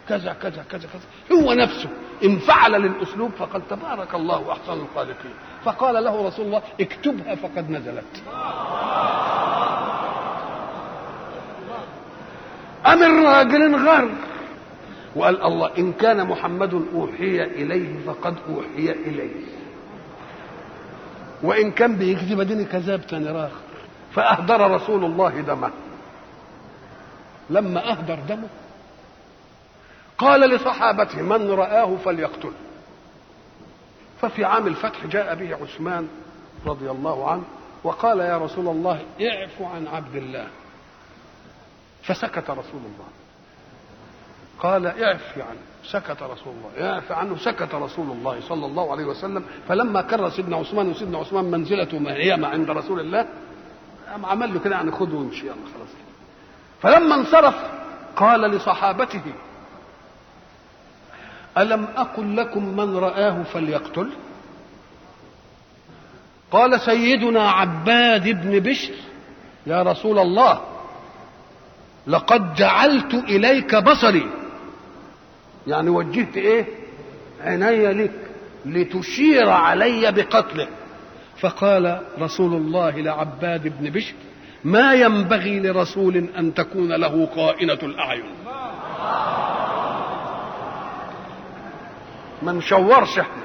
كذا 0.09 0.33
كذا 0.33 0.65
كذا 0.71 0.87
كذا. 0.93 1.37
هو 1.39 1.53
نفسه. 1.53 1.89
انفعل 2.23 2.71
للأسلوب 2.71 3.31
فقال 3.31 3.67
تبارك 3.67 4.15
الله 4.15 4.51
احسن 4.51 4.73
الخالقين. 4.73 5.33
فقال 5.65 6.03
له 6.03 6.27
رسول 6.27 6.45
الله 6.45 6.61
اكتبها 6.81 7.35
فقد 7.35 7.69
نزلت. 7.69 8.23
أم 12.85 13.03
الراجل 13.03 13.61
انغر. 13.61 14.09
وقال 15.15 15.43
الله 15.43 15.77
إن 15.77 15.93
كان 15.93 16.27
محمد 16.27 16.85
أوحي 16.95 17.43
إليه 17.43 18.05
فقد 18.05 18.35
أوحي 18.49 18.91
إليه. 18.91 19.45
وإن 21.43 21.71
كان 21.71 21.95
بيكذب 21.95 22.41
دين 22.41 22.65
كذاب 22.65 23.07
تاني 23.07 23.29
راخر 23.29 23.61
فأهدر 24.13 24.71
رسول 24.71 25.05
الله 25.05 25.41
دمه. 25.41 25.71
لما 27.49 27.91
أهدر 27.91 28.19
دمه. 28.29 28.49
قال 30.17 30.49
لصحابته 30.49 31.21
من 31.21 31.51
رآه 31.51 31.95
فليقتله 31.95 32.53
ففي 34.21 34.45
عام 34.45 34.67
الفتح 34.67 35.05
جاء 35.05 35.35
به 35.35 35.55
عثمان 35.55 36.07
رضي 36.65 36.91
الله 36.91 37.31
عنه 37.31 37.43
وقال 37.83 38.19
يا 38.19 38.37
رسول 38.37 38.67
الله 38.67 39.05
اعف 39.21 39.61
عن 39.61 39.87
عبد 39.87 40.15
الله. 40.15 40.47
فسكت 42.03 42.49
رسول 42.49 42.81
الله. 42.85 43.22
قال 44.63 44.87
اعف 44.87 45.37
عنه 45.37 45.59
سكت 45.83 46.23
رسول 46.23 46.53
الله. 46.53 46.93
اعف 46.93 47.11
عنه 47.11 47.37
سكت 47.37 47.75
رسول 47.75 48.11
الله 48.11 48.41
صلى 48.49 48.65
الله 48.65 48.91
عليه 48.91 49.05
وسلم. 49.05 49.45
فلما 49.67 50.01
كرر 50.01 50.29
سيدنا 50.29 50.57
عثمان 50.57 50.89
وسيدنا 50.89 51.17
عثمان 51.17 51.45
منزلته 51.45 51.99
ما 51.99 52.13
هي 52.13 52.37
ما 52.37 52.47
عند 52.47 52.69
رسول 52.69 52.99
الله 52.99 53.25
قام 54.11 54.25
عمل 54.25 54.53
له 54.53 54.59
كده 54.59 54.75
يعني 54.75 54.91
خذه 54.91 55.15
وامشي 55.15 55.45
يلا 55.45 55.55
خلاص. 55.75 55.89
فلما 56.81 57.15
انصرف 57.15 57.55
قال 58.15 58.41
لصحابته 58.41 59.21
ألم 61.57 61.87
أقل 61.97 62.37
لكم 62.37 62.65
من 62.65 62.97
رآه 62.97 63.43
فليقتل؟ 63.43 64.09
قال 66.51 66.81
سيدنا 66.81 67.49
عباد 67.51 68.23
بن 68.23 68.59
بشر 68.59 68.93
يا 69.67 69.83
رسول 69.83 70.19
الله 70.19 70.61
لقد 72.07 72.53
جعلت 72.53 73.13
إليك 73.13 73.75
بصري. 73.75 74.42
يعني 75.67 75.89
وجهت 75.89 76.37
إيه؟ 76.37 76.65
عيني 77.41 77.93
لك 77.93 78.11
لتشير 78.65 79.49
علي 79.49 80.11
بقتله. 80.11 80.67
فقال 81.39 82.01
رسول 82.19 82.53
الله 82.53 82.89
لعباد 82.89 83.67
بن 83.79 83.89
بشر 83.89 84.13
ما 84.63 84.93
ينبغي 84.93 85.59
لرسول 85.59 86.29
أن 86.37 86.53
تكون 86.53 86.91
له 86.91 87.29
خائنة 87.35 87.79
الأعين. 87.83 88.23
ما 92.41 92.51
نشورش 92.51 93.19
إحنا. 93.19 93.43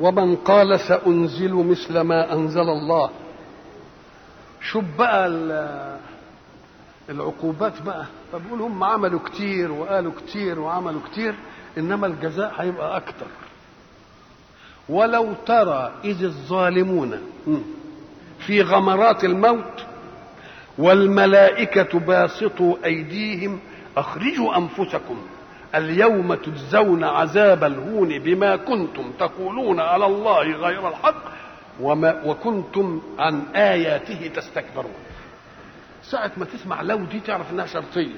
ومن 0.00 0.36
قال 0.36 0.80
سأنزل 0.80 1.52
مثل 1.54 2.00
ما 2.00 2.32
أنزل 2.32 2.68
الله. 2.68 3.10
شوف 4.70 4.84
بقى 4.98 5.26
العقوبات 7.10 7.82
بقى. 7.82 8.04
فبيقول 8.32 8.60
هم 8.60 8.84
عملوا 8.84 9.20
كتير 9.20 9.72
وقالوا 9.72 10.12
كتير 10.26 10.58
وعملوا 10.60 11.00
كتير 11.12 11.34
إنما 11.78 12.06
الجزاء 12.06 12.52
هيبقى 12.58 12.96
أكتر. 12.96 13.26
ولو 14.88 15.32
ترى 15.46 15.92
إذ 16.04 16.24
الظالمون 16.24 17.18
في 18.38 18.62
غمرات 18.62 19.24
الموت 19.24 19.84
والملائكة 20.78 21.98
باسطوا 21.98 22.76
أيديهم 22.84 23.58
أخرجوا 23.96 24.56
أنفسكم 24.56 25.16
اليوم 25.74 26.34
تجزون 26.34 27.04
عذاب 27.04 27.64
الهون 27.64 28.18
بما 28.18 28.56
كنتم 28.56 29.10
تقولون 29.18 29.80
على 29.80 30.06
الله 30.06 30.42
غير 30.42 30.88
الحق. 30.88 31.35
وما 31.80 32.22
وكنتم 32.24 33.02
عن 33.18 33.40
آياته 33.56 34.26
تستكبرون. 34.36 34.94
ساعة 36.02 36.32
ما 36.36 36.44
تسمع 36.44 36.82
لو 36.82 37.04
دي 37.04 37.20
تعرف 37.20 37.50
إنها 37.50 37.66
شرطية. 37.66 38.16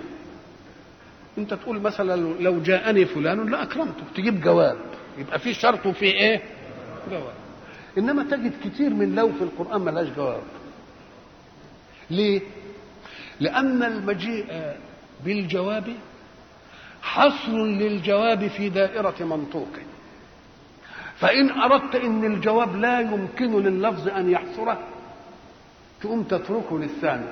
أنت 1.39 1.55
تقول 1.55 1.81
مثلا 1.81 2.17
لو 2.43 2.63
جاءني 2.63 3.05
فلان 3.05 3.51
لا 3.51 3.63
أكرمته. 3.63 4.05
تجيب 4.15 4.41
جواب. 4.41 4.79
يبقى 5.19 5.39
في 5.39 5.55
شرط 5.55 5.87
وفي 5.87 6.05
إيه؟ 6.05 6.43
جواب. 7.11 7.35
إنما 7.99 8.23
تجد 8.23 8.53
كتير 8.65 8.91
من 8.91 9.15
لو 9.15 9.33
في 9.33 9.43
القرآن 9.43 9.81
ملهاش 9.81 10.09
جواب. 10.09 10.43
ليه؟ 12.11 12.41
لأن 13.41 13.83
المجيء 13.83 14.77
بالجواب 15.25 15.93
حصر 17.03 17.57
للجواب 17.57 18.49
في 18.49 18.69
دائرة 18.69 19.25
منطوقه. 19.25 19.83
فإن 21.21 21.51
أردت 21.51 21.95
إن 21.95 22.25
الجواب 22.25 22.77
لا 22.77 23.01
يمكن 23.01 23.63
لللفظ 23.63 24.09
أن 24.09 24.31
يحصره 24.31 24.79
تقوم 26.01 26.23
تتركه 26.23 26.79
للثاني. 26.79 27.27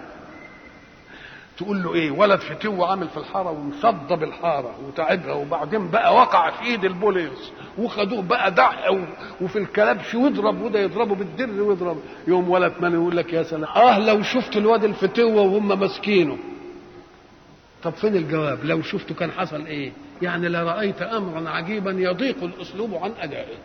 تقول 1.59 1.83
له 1.83 1.95
إيه؟ 1.95 2.11
ولد 2.11 2.39
فتو 2.41 2.85
عامل 2.85 3.09
في 3.09 3.17
الحارة 3.17 3.51
ومصدب 3.51 4.23
الحاره 4.23 4.75
وتعبها 4.89 5.33
وبعدين 5.35 5.91
بقى 5.91 6.15
وقع 6.15 6.51
في 6.51 6.63
إيد 6.65 6.85
البوليس 6.85 7.53
وخدوه 7.79 8.23
بقى 8.23 8.51
دع 8.51 8.73
وفي 9.41 9.59
الكلبش 9.59 10.15
ويضرب 10.15 10.61
وده 10.63 10.79
يضربه 10.81 11.15
بالدر 11.15 11.63
ويضرب. 11.63 11.99
يوم 12.29 12.51
ولد 12.51 12.73
من 12.81 12.93
يقول 12.93 13.17
لك 13.17 13.33
يا 13.33 13.43
سلام 13.43 13.65
آه 13.77 13.99
لو 13.99 14.23
شفت 14.23 14.57
الواد 14.57 14.85
الفتوه 14.85 15.43
وهم 15.43 15.81
ماسكينه 15.81 16.39
طب 17.83 17.93
فين 17.93 18.17
الجواب؟ 18.17 18.59
لو 18.65 18.83
شفته 18.83 19.15
كان 19.15 19.31
حصل 19.31 19.67
إيه؟ 19.67 19.93
يعني 20.23 20.49
لرأيت 20.49 21.03
أمرا 21.03 21.51
عجيبا 21.51 21.91
يضيق 21.91 22.43
الأسلوب 22.43 22.95
عن 22.95 23.13
أدائه. 23.21 23.57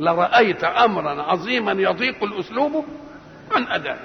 لرأيت 0.00 0.64
امرا 0.64 1.22
عظيما 1.22 1.72
يضيق 1.72 2.24
الأسلوب 2.24 2.84
عن 3.52 3.66
ادائه 3.68 3.98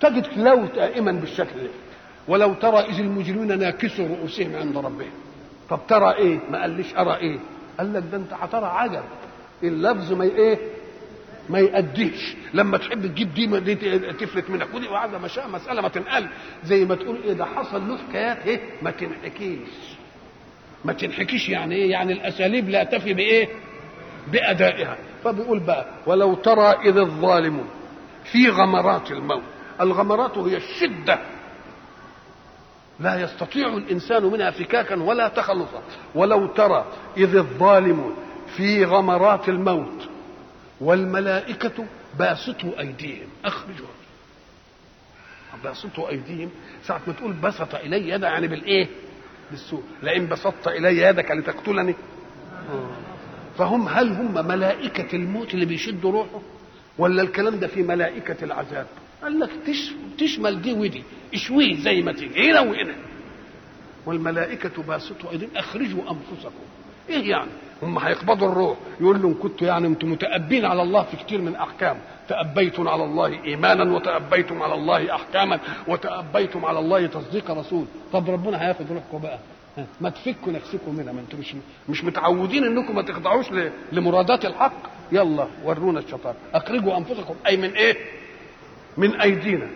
تجد 0.00 0.26
لو 0.36 0.66
دائما 0.66 1.12
بالشكل 1.12 1.60
ده 1.62 1.70
ولو 2.28 2.54
ترى 2.54 2.78
إذ 2.80 2.98
المجرمون 3.00 3.58
ناكسوا 3.58 4.08
رؤوسهم 4.08 4.56
عند 4.56 4.76
ربهم. 4.76 5.10
طب 5.70 5.80
ترى 5.88 6.12
إيه؟ 6.14 6.38
ما 6.50 6.60
قاليش 6.60 6.94
أرى 6.96 7.16
إيه؟ 7.16 7.38
قال 7.78 7.92
لك 7.92 8.02
ده 8.12 8.16
أنت 8.16 8.32
هترى 8.32 8.66
عجب. 8.66 9.02
اللفظ 9.62 10.12
ما 10.12 10.24
إيه؟ 10.24 10.58
ما 11.48 11.58
يأديش 11.58 12.34
لما 12.54 12.78
تحب 12.78 13.06
تجيب 13.06 13.34
دي, 13.34 13.46
دي 13.46 13.74
تفلت 14.12 14.50
منك 14.50 14.74
ودي 14.74 14.88
وعاده 14.88 15.18
مشاء 15.18 15.48
مسألة 15.48 15.82
ما 15.82 15.88
تنقل. 15.88 16.26
زي 16.64 16.84
ما 16.84 16.94
تقول 16.94 17.22
إيه؟ 17.24 17.32
ده 17.32 17.44
حصل 17.44 17.88
له 17.88 17.98
حكايات 18.08 18.46
إيه؟ 18.46 18.60
ما 18.82 18.90
تنحكيش. 18.90 19.68
ما 20.84 20.92
تنحكيش 20.92 21.48
يعني 21.48 21.74
إيه؟ 21.74 21.90
يعني 21.90 22.12
الأساليب 22.12 22.68
لا 22.68 22.84
تفي 22.84 23.14
بإيه؟ 23.14 23.48
بأدائها. 24.32 24.96
فبيقول 25.24 25.60
بقى 25.60 25.86
ولو 26.06 26.34
ترى 26.34 26.70
إذ 26.70 26.96
الظالمون 26.98 27.68
في 28.24 28.48
غمرات 28.48 29.10
الموت. 29.10 29.42
الغمرات 29.80 30.38
هي 30.38 30.56
الشدة. 30.56 31.18
لا 33.00 33.20
يستطيع 33.20 33.68
الإنسان 33.68 34.24
منها 34.24 34.50
فكاكا 34.50 35.02
ولا 35.02 35.28
تخلصا. 35.28 35.82
ولو 36.14 36.46
ترى 36.46 36.84
إذ 37.16 37.36
الظالمون 37.36 38.16
في 38.56 38.84
غمرات 38.84 39.48
الموت 39.48 40.08
والملائكة 40.80 41.86
باسطوا 42.18 42.80
أيديهم. 42.80 43.28
أخرجوا. 43.44 43.86
باسطوا 45.64 46.08
أيديهم. 46.08 46.50
ساعة 46.82 47.00
ما 47.06 47.12
تقول 47.12 47.32
بسط 47.32 47.74
إلي 47.74 48.08
يدا 48.08 48.28
يعني 48.28 48.48
بالإيه؟ 48.48 48.86
بالسوء. 49.50 49.82
لئن 50.02 50.28
بسطت 50.28 50.68
إلي 50.68 50.98
يدك 50.98 51.30
لتقتلني. 51.30 51.94
فهم 53.58 53.88
هل 53.88 54.08
هم 54.12 54.46
ملائكة 54.48 55.16
الموت 55.16 55.54
اللي 55.54 55.64
بيشدوا 55.66 56.12
روحه؟ 56.12 56.40
ولا 56.98 57.22
الكلام 57.22 57.58
ده 57.58 57.66
في 57.66 57.82
ملائكة 57.82 58.44
العذاب؟ 58.44 58.86
قال 59.22 59.40
لك 59.40 59.50
تش... 59.66 59.92
تشمل 60.18 60.62
دي 60.62 60.72
ودي 60.72 61.02
اشويه 61.34 61.76
زي 61.76 62.02
ما 62.02 62.12
تيجي 62.12 62.50
هنا 62.50 62.60
وهنا. 62.60 62.94
والملائكة 64.06 64.82
باسطوا 64.82 65.30
أيديهم 65.30 65.50
أخرجوا 65.56 66.02
أنفسكم. 66.02 66.64
إيه 67.08 67.30
يعني؟ 67.30 67.50
هم 67.82 67.98
هيقبضوا 67.98 68.48
الروح. 68.48 68.76
يقول 69.00 69.22
لهم 69.22 69.38
كنتوا 69.42 69.66
يعني 69.66 69.86
أنتم 69.86 70.12
متأبين 70.12 70.64
على 70.64 70.82
الله 70.82 71.02
في 71.02 71.16
كتير 71.16 71.40
من 71.40 71.54
أحكام. 71.56 71.96
تأبيتم 72.28 72.88
على 72.88 73.04
الله 73.04 73.44
إيمانا 73.44 73.94
وتأبيتم 73.94 74.62
على 74.62 74.74
الله 74.74 75.14
أحكاما 75.14 75.60
وتأبيتم 75.88 76.64
على 76.64 76.78
الله 76.78 77.06
تصديق 77.06 77.50
رسول. 77.50 77.84
طب 78.12 78.30
ربنا 78.30 78.62
هياخد 78.66 78.86
روحكم 78.92 79.18
بقى. 79.18 79.38
ما 80.00 80.10
تفكوا 80.10 80.52
نفسكم 80.52 80.96
منها 80.96 81.12
ما 81.12 81.20
أنتم 81.20 81.38
مش 81.38 81.54
مش 81.88 82.04
متعودين 82.04 82.64
إنكم 82.64 82.94
ما 82.94 83.02
تخضعوش 83.02 83.46
لمرادات 83.92 84.44
الحق. 84.44 84.82
يلا 85.12 85.46
ورونا 85.64 86.00
الشطار 86.00 86.34
اخرجوا 86.54 86.96
أنفسكم. 86.96 87.34
أي 87.46 87.56
من 87.56 87.70
إيه؟ 87.70 87.96
من 88.96 89.20
أيدينا. 89.20 89.68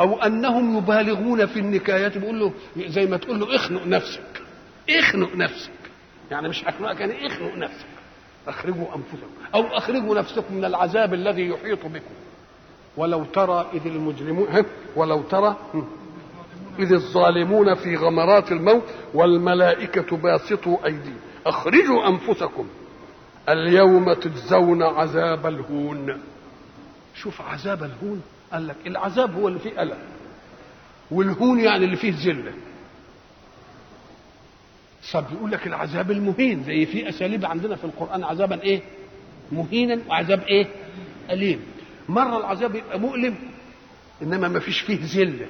أو 0.00 0.22
أنهم 0.22 0.78
يبالغون 0.78 1.46
في 1.46 1.58
النكايات. 1.58 2.18
بيقول 2.18 2.40
له 2.40 2.52
زي 2.76 3.06
ما 3.06 3.16
تقول 3.16 3.40
له 3.40 3.56
اخنق 3.56 3.86
نفسك. 3.86 4.42
اخنق 4.90 5.36
نفسك. 5.36 5.70
يعني 6.30 6.48
مش 6.48 6.64
أخنقك 6.64 7.00
يعني 7.00 7.26
اخنق 7.26 7.54
نفسك. 7.54 7.86
اخرجوا 8.48 8.86
أنفسكم. 8.96 9.30
أو 9.54 9.66
أخرجوا 9.66 10.18
نفسكم 10.18 10.54
من 10.54 10.64
العذاب 10.64 11.14
الذي 11.14 11.48
يحيط 11.48 11.86
بكم. 11.86 12.14
ولو 12.96 13.24
ترى 13.24 13.66
إذ 13.74 13.86
المجرمون 13.86 14.64
ولو 14.96 15.22
ترى 15.22 15.56
إذ 16.78 16.92
الظالمون 16.92 17.74
في 17.74 17.96
غمرات 17.96 18.52
الموت 18.52 18.84
والملائكة 19.14 20.16
باسطوا 20.16 20.86
أيديهم 20.86 21.16
أخرجوا 21.46 22.08
أنفسكم. 22.08 22.66
اليوم 23.48 24.12
تجزون 24.12 24.82
عذاب 24.82 25.46
الهون. 25.46 26.20
شوف 27.14 27.42
عذاب 27.42 27.82
الهون. 27.82 28.22
قال 28.52 28.66
لك 28.66 28.76
العذاب 28.86 29.34
هو 29.34 29.48
اللي 29.48 29.58
فيه 29.58 29.82
ألم. 29.82 29.98
والهون 31.10 31.60
يعني 31.60 31.84
اللي 31.84 31.96
فيه 31.96 32.14
ذلة. 32.24 32.52
طب 35.12 35.24
يقول 35.32 35.50
لك 35.50 35.66
العذاب 35.66 36.10
المهين. 36.10 36.64
زي 36.64 36.86
في 36.86 37.08
أساليب 37.08 37.44
عندنا 37.44 37.76
في 37.76 37.84
القرآن 37.84 38.24
عذابا 38.24 38.62
إيه؟ 38.62 38.80
مهينا 39.52 39.98
وعذاب 40.08 40.42
إيه؟ 40.42 40.66
أليم. 41.30 41.60
مرة 42.08 42.38
العذاب 42.38 42.74
يبقى 42.74 43.00
مؤلم 43.00 43.34
إنما 44.22 44.48
ما 44.48 44.60
فيش 44.60 44.80
فيه 44.80 44.98
ذلة. 45.14 45.46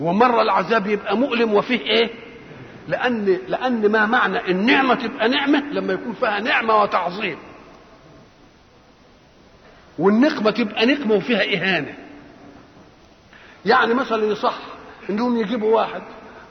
ومرة 0.00 0.42
العذاب 0.42 0.86
يبقى 0.86 1.16
مؤلم 1.16 1.54
وفيه 1.54 1.80
إيه؟ 1.80 2.10
لأن 2.88 3.38
لأن 3.48 3.92
ما 3.92 4.06
معنى 4.06 4.50
النعمة 4.50 4.94
تبقى 4.94 5.28
نعمة 5.28 5.60
لما 5.72 5.92
يكون 5.92 6.12
فيها 6.12 6.40
نعمة 6.40 6.82
وتعظيم. 6.82 7.38
والنقمة 9.98 10.50
تبقى 10.50 10.86
نقمة 10.86 11.14
وفيها 11.14 11.42
إهانة. 11.56 11.94
يعني 13.66 13.94
مثلا 13.94 14.24
يصح 14.24 14.58
إنهم 15.10 15.36
يجيبوا 15.36 15.76
واحد 15.76 16.02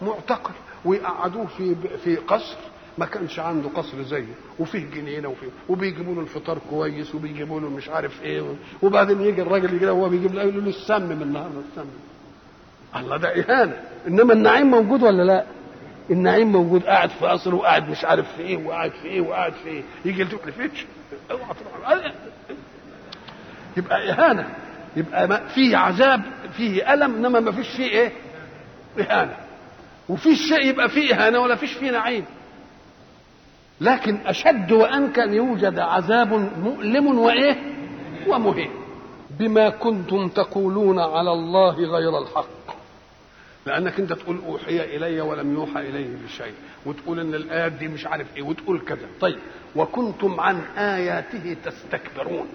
معتقل 0.02 0.52
ويقعدوه 0.86 1.46
في 1.46 1.76
في 2.04 2.16
قصر 2.16 2.56
ما 2.98 3.06
كانش 3.06 3.40
عنده 3.40 3.70
قصر 3.70 4.02
زيه 4.04 4.34
وفيه 4.60 4.86
جنينة 4.86 5.30
وفيه 5.30 5.48
وبيجيبوا 5.70 6.16
له 6.16 6.22
الفطار 6.22 6.58
كويس 6.70 7.16
وبيجيبوا 7.16 7.60
له 7.62 7.70
مش 7.70 7.90
عارف 7.90 8.24
إيه 8.24 8.56
وبعدين 8.82 9.22
يجي 9.22 9.42
الراجل 9.42 9.74
يجي 9.74 9.86
وهو 9.88 10.10
بيجيب 10.10 10.34
له 10.36 10.42
يقول 10.42 10.64
له 10.64 10.70
السم 10.70 11.12
النهارده 11.12 11.60
السم. 11.72 11.86
الله 12.96 13.18
ده 13.18 13.30
إهانة 13.30 13.74
إنما 14.08 14.34
النعيم 14.34 14.72
موجود 14.72 15.04
ولا 15.04 15.24
لا؟ 15.24 15.44
النعيم 16.12 16.52
موجود 16.52 16.84
قاعد 16.84 17.10
في 17.10 17.26
قصر 17.26 17.56
وقاعد 17.56 17.90
مش 17.90 18.06
عارف 18.06 18.26
في 18.36 18.42
إيه 18.42 18.66
وقاعد 18.66 18.92
في 18.92 19.08
إيه 19.08 19.22
وقاعد 19.22 19.54
في 19.54 19.70
إيه 19.70 19.84
يجي 20.06 20.22
يلتفت 20.22 20.48
لفتش 20.48 20.86
اوعى 21.32 21.44
تروح. 21.46 22.04
يبقى 23.78 24.10
اهانه 24.12 24.50
يبقى 24.96 25.42
فيه 25.50 25.78
عذاب 25.78 26.22
فيه 26.58 26.94
ألم 26.94 27.16
إنما 27.16 27.40
ما 27.40 27.52
فيش 27.52 27.68
فيه 27.70 27.90
إيه؟ 27.90 28.12
اهانه 29.00 29.36
وفي 30.10 30.36
شيء 30.36 30.66
يبقى 30.66 30.90
فيه 30.90 31.16
اهانه 31.16 31.40
ولا 31.40 31.56
فيش 31.56 31.74
فيه 31.74 31.92
نعيم. 31.92 32.26
لكن 33.82 34.18
أشد 34.26 34.72
وان 34.72 35.12
كان 35.12 35.34
يوجد 35.34 35.80
عذاب 35.80 36.34
مؤلم 36.60 37.20
وإيه؟ 37.20 37.56
ومهين. 38.28 38.70
بما 39.40 39.70
كنتم 39.70 40.28
تقولون 40.28 41.00
على 41.00 41.32
الله 41.32 41.76
غير 41.76 42.18
الحق. 42.22 42.57
لأنك 43.68 44.00
أنت 44.00 44.14
تقول 44.14 44.42
أوحي 44.46 44.96
إلي 44.96 45.22
ولم 45.22 45.54
يوحى 45.54 45.80
إليه 45.80 46.16
بشيء 46.26 46.54
وتقول 46.86 47.20
إن 47.20 47.36
الآيات 47.36 47.72
دي 47.72 47.88
مش 47.88 48.06
عارف 48.08 48.38
إيه 48.38 48.44
وتقول 48.44 48.80
كذا. 48.80 49.08
طيب 49.22 49.40
وكنتم 49.76 50.40
عن 50.40 50.62
آياته 50.78 51.58
تستكبرون. 51.66 52.48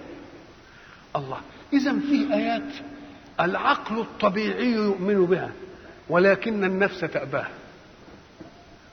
الله 1.17 1.39
اذا 1.73 1.93
في 1.93 2.35
آيات 2.35 2.73
العقل 3.41 3.99
الطبيعي 4.01 4.67
يؤمن 4.73 5.27
بها 5.27 5.51
ولكن 6.09 6.65
النفس 6.65 7.01
تأباها 7.01 7.51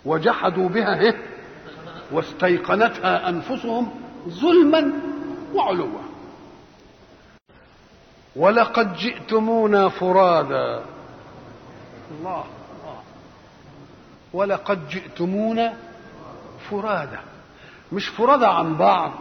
وجحدوا 0.05 0.69
بها 0.69 0.99
إيه؟ 0.99 1.15
واستيقنتها 2.11 3.29
أنفسهم 3.29 3.91
ظلما 4.27 4.91
وعلوا. 5.53 5.99
ولقد 8.35 8.93
جئتمونا 8.95 9.89
فرادا 9.89 10.85
الله. 12.11 12.43
الله 12.43 13.01
ولقد 14.33 14.89
جئتمونا 14.89 15.73
فرادا 16.69 17.19
مش 17.91 18.07
فرادا 18.07 18.47
عن 18.47 18.77
بعض. 18.77 19.11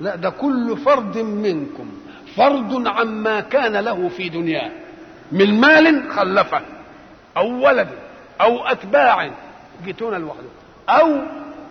لا 0.00 0.16
ده 0.16 0.30
كل 0.30 0.76
فرد 0.76 1.18
منكم. 1.18 1.90
فرد 2.36 2.86
عما 2.86 3.40
كان 3.40 3.76
له 3.76 4.08
في 4.08 4.28
دنياه. 4.28 4.70
من 5.32 5.60
مال 5.60 6.12
خلفه 6.12 6.60
أو 7.36 7.66
ولد 7.66 7.88
أو 8.40 8.64
أتباع. 8.66 9.30
جئتونا 9.84 10.16
لوحده 10.16 10.48
أو 10.88 11.20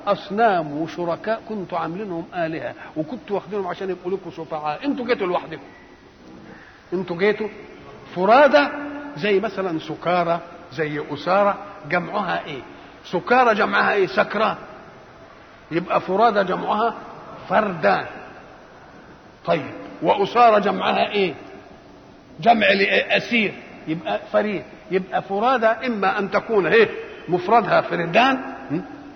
أصنام 0.08 0.72
وشركاء 0.72 1.42
كنتوا 1.50 1.78
عاملينهم 1.78 2.26
آلهة 2.34 2.74
وكنتوا 2.98 3.36
واخدينهم 3.36 3.68
عشان 3.68 3.90
يبقوا 3.90 4.12
لكم 4.12 4.32
شفعاء 4.32 4.86
أنتوا 4.86 5.06
جيتوا 5.06 5.28
لوحدكم. 5.28 5.64
أنتوا 6.94 7.18
جيتوا 7.18 7.48
فرادى 8.16 8.68
زي 9.18 9.40
مثلا 9.40 9.80
سكارى 9.80 10.40
زي 10.74 11.02
أسارة 11.14 11.58
جمعها 11.90 12.46
إيه؟ 12.46 12.62
سكارى 13.06 13.56
جمعها 13.56 13.94
إيه؟ 13.94 14.08
سكران 14.08 14.56
يبقى 15.72 16.02
فرادى 16.02 16.44
جمعها 16.44 16.94
فردان 17.50 18.06
طيب 19.46 19.72
وأسارة 20.02 20.60
جمعها 20.60 21.10
إيه؟ 21.12 21.34
جمع 22.40 22.68
لأسير. 22.72 23.54
يبقى 23.88 24.20
فريد. 24.32 24.64
يبقى 24.92 25.22
فرادى 25.22 25.66
إما 25.66 26.20
أن 26.20 26.32
تكون 26.32 26.68
إيه؟ 26.68 26.90
مفردها 27.30 27.82
فردان 27.82 28.42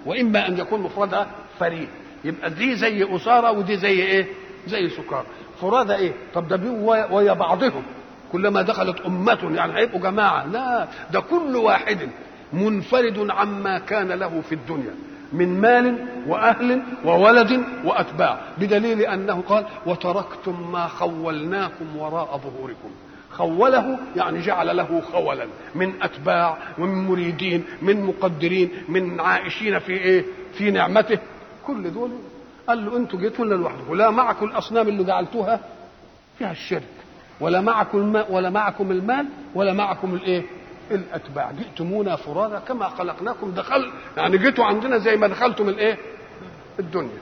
وإما 0.06 0.48
أن 0.48 0.58
يكون 0.58 0.82
مفردها 0.82 1.28
فريد. 1.60 1.88
يبقى 2.24 2.50
دي 2.50 2.76
زي 2.76 3.16
أسارة 3.16 3.52
ودي 3.52 3.78
زي 3.78 4.02
إيه؟ 4.02 4.26
زي 4.68 4.90
سكارى. 4.90 5.26
فرادى 5.62 5.96
إيه؟ 5.96 6.14
طب 6.34 6.48
ده 6.48 6.72
ويا 7.12 7.34
بعضهم. 7.34 7.84
كلما 8.32 8.62
دخلت 8.62 9.02
أمة 9.02 9.52
يعني 9.56 9.78
هيبقوا 9.78 10.02
جماعة. 10.02 10.46
لا 10.46 10.88
ده 11.12 11.20
كل 11.20 11.56
واحد 11.56 12.10
منفرد 12.54 13.28
عما 13.30 13.80
كان 13.80 14.08
له 14.08 14.42
في 14.42 14.56
الدنيا 14.56 14.96
من 15.34 15.62
مال 15.62 16.06
وأهل 16.28 16.82
وولد 17.06 17.64
وأتباع 17.86 18.40
بدليل 18.58 19.02
أنه 19.02 19.42
قال 19.48 19.66
وتركتم 19.86 20.72
ما 20.72 20.88
خولناكم 20.88 21.98
وراء 21.98 22.38
ظهوركم. 22.38 22.90
خوله 23.32 24.00
يعني 24.16 24.42
جعل 24.42 24.78
له 24.78 25.02
خولا 25.02 25.46
من 25.76 25.94
أتباع 26.02 26.58
ومن 26.80 27.08
مريدين 27.08 27.64
من 27.82 28.04
مقدرين 28.04 28.70
من 28.90 29.20
عائشين 29.20 29.80
في 29.80 29.92
إيه؟ 29.92 30.26
في 30.54 30.72
نعمته. 30.72 31.20
كل 31.68 31.94
دول 31.94 32.12
قال 32.68 32.86
له 32.86 32.98
أنتوا 32.98 33.20
جيتوا 33.20 33.46
لنا 33.46 33.56
لوحدكم 33.56 33.96
لا 33.96 34.10
معكم 34.10 34.46
الأصنام 34.46 34.88
اللي 34.88 35.04
جعلتوها 35.04 35.60
فيها 36.38 36.52
الشرك. 36.52 36.97
ولا 37.40 37.62
معكم 37.62 38.24
ولا 38.30 38.50
معكم 38.50 38.92
المال 38.92 39.26
ولا 39.56 39.74
معكم 39.74 40.14
الإيه؟ 40.14 40.44
الأتباع. 40.92 41.52
جئتمونا 41.52 42.16
فرادى 42.16 42.66
كما 42.68 42.90
خلقناكم 42.90 43.52
دخل 43.52 43.92
يعني 44.18 44.38
جيتوا 44.38 44.66
عندنا 44.66 44.98
زي 44.98 45.18
ما 45.18 45.28
دخلتم 45.28 45.70
الإيه؟ 45.70 45.98
الدنيا. 46.80 47.22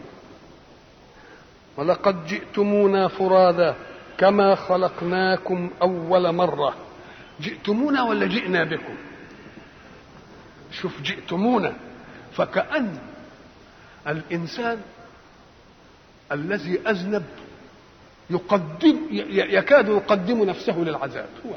ولقد 1.77 2.27
جئتمونا 2.27 3.07
فرادى 3.07 3.73
كما 4.17 4.55
خلقناكم 4.55 5.69
أول 5.81 6.31
مرة. 6.31 6.75
جئتمونا 7.41 8.03
ولا 8.03 8.25
جئنا 8.25 8.63
بكم؟ 8.63 8.95
شوف 10.71 11.01
جئتمونا 11.01 11.73
فكأن 12.33 12.97
الإنسان 14.07 14.81
الذي 16.31 16.79
أذنب 16.87 17.25
يقدم 18.29 18.97
يكاد 19.31 19.87
يقدم 19.87 20.43
نفسه 20.43 20.77
للعذاب. 20.79 21.27
هو 21.45 21.51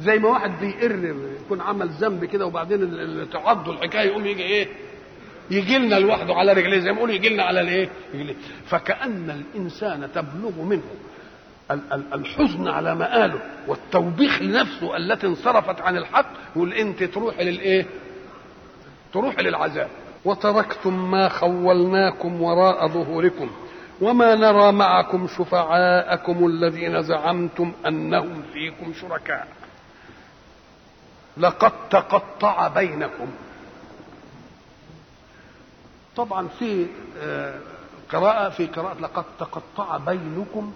زي 0.00 0.18
ما 0.18 0.28
واحد 0.28 0.50
بيقر 0.60 1.14
يكون 1.44 1.60
عمل 1.60 1.88
ذنب 1.88 2.24
كده 2.24 2.46
وبعدين 2.46 3.30
تعض 3.32 3.68
الحكاية 3.68 4.06
يقوم 4.08 4.26
يجي 4.26 4.42
إيه؟ 4.42 4.68
يجي 5.50 5.78
لنا 5.78 5.94
لوحده 5.94 6.34
على 6.34 6.52
رجليه 6.52 6.78
زي 6.78 6.92
ما 6.92 6.98
يقول 6.98 7.10
يجي 7.10 7.28
لنا 7.28 7.42
على 7.42 7.60
الايه 7.60 7.88
فكأن 8.66 9.30
الإنسان 9.30 10.08
تبلغ 10.14 10.62
منه 10.62 10.82
الحزن 12.14 12.68
على 12.68 12.94
مآله 12.94 13.40
والتوبيخ 13.68 14.42
لنفسه 14.42 14.96
التي 14.96 15.26
انصرفت 15.26 15.80
عن 15.80 15.96
الحق 15.96 16.26
يقول 16.56 16.72
أنت 16.72 17.02
تروحي 17.04 17.44
للايه 17.44 17.86
تروحي 19.12 19.42
للعذاب. 19.42 19.88
وتركتم 20.24 21.10
ما 21.10 21.28
خولناكم 21.28 22.42
وراء 22.42 22.88
ظهوركم. 22.88 23.50
وما 24.00 24.34
نرى 24.34 24.72
معكم 24.72 25.26
شفعاءكم 25.28 26.46
الذين 26.46 27.02
زعمتم 27.02 27.72
أنهم 27.86 28.42
فيكم 28.52 28.92
شركاء. 28.92 29.48
لقد 31.36 31.72
تقطع 31.90 32.68
بينكم. 32.68 33.28
طبعا 36.16 36.48
في 36.48 36.86
قراءة 38.12 38.48
في 38.48 38.66
قراءة 38.66 39.00
لقد 39.00 39.24
تقطع 39.38 39.96
بينكم 39.96 40.72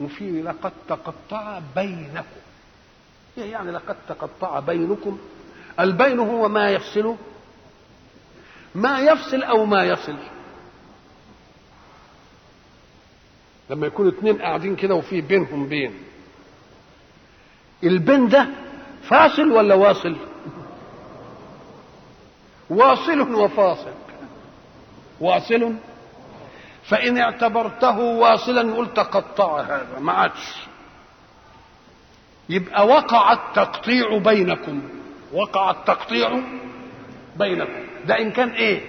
وفي 0.00 0.42
لقد 0.42 0.72
تقطع 0.88 1.60
بينكم. 1.76 2.40
يعني 3.36 3.70
لقد 3.70 3.96
تقطع 4.08 4.60
بينكم؟ 4.60 5.18
البين 5.80 6.18
هو 6.18 6.48
ما 6.48 6.70
يفصل 6.70 7.16
ما 8.74 9.00
يفصل 9.00 9.42
أو 9.42 9.64
ما 9.64 9.84
يصل. 9.84 10.16
لما 13.70 13.86
يكون 13.86 14.08
اتنين 14.08 14.38
قاعدين 14.42 14.76
كده 14.76 14.94
وفي 14.94 15.20
بينهم 15.20 15.68
بين. 15.68 15.94
البين 17.84 18.28
ده 18.28 18.46
فاصل 19.02 19.50
ولا 19.50 19.74
واصل؟ 19.74 20.16
واصل 22.70 23.34
وفاصل. 23.34 23.92
واصل. 25.20 25.74
فإن 26.84 27.18
اعتبرته 27.18 27.98
واصلا 27.98 28.74
قلت 28.74 28.96
تقطع 28.96 29.60
هذا 29.60 29.98
ما 30.00 30.12
عادش. 30.12 30.66
يبقى 32.48 32.86
وقع 32.86 33.32
التقطيع 33.32 34.18
بينكم. 34.18 34.82
وقع 35.32 35.70
التقطيع 35.70 36.40
بينكم. 37.36 37.86
ده 38.06 38.18
إن 38.18 38.30
كان 38.30 38.48
إيه؟ 38.48 38.80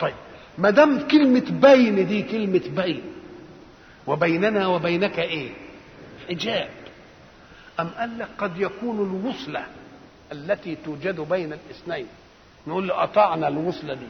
طيب. 0.00 0.14
ما 0.58 0.70
دام 0.70 1.08
كلمة 1.08 1.46
بين 1.50 2.06
دي 2.06 2.22
كلمة 2.22 2.62
بين 2.84 3.02
وبيننا 4.06 4.66
وبينك 4.66 5.18
إيه؟ 5.18 5.50
حجاب. 6.28 6.68
أم 7.80 7.88
قال 7.88 8.18
لك 8.18 8.28
قد 8.38 8.58
يكون 8.60 8.96
الوصلة 9.00 9.66
التي 10.32 10.76
توجد 10.84 11.20
بين 11.20 11.52
الاثنين؟ 11.52 12.06
نقول 12.66 12.92
قطعنا 12.92 13.48
الوصلة 13.48 13.94
دي. 13.94 14.06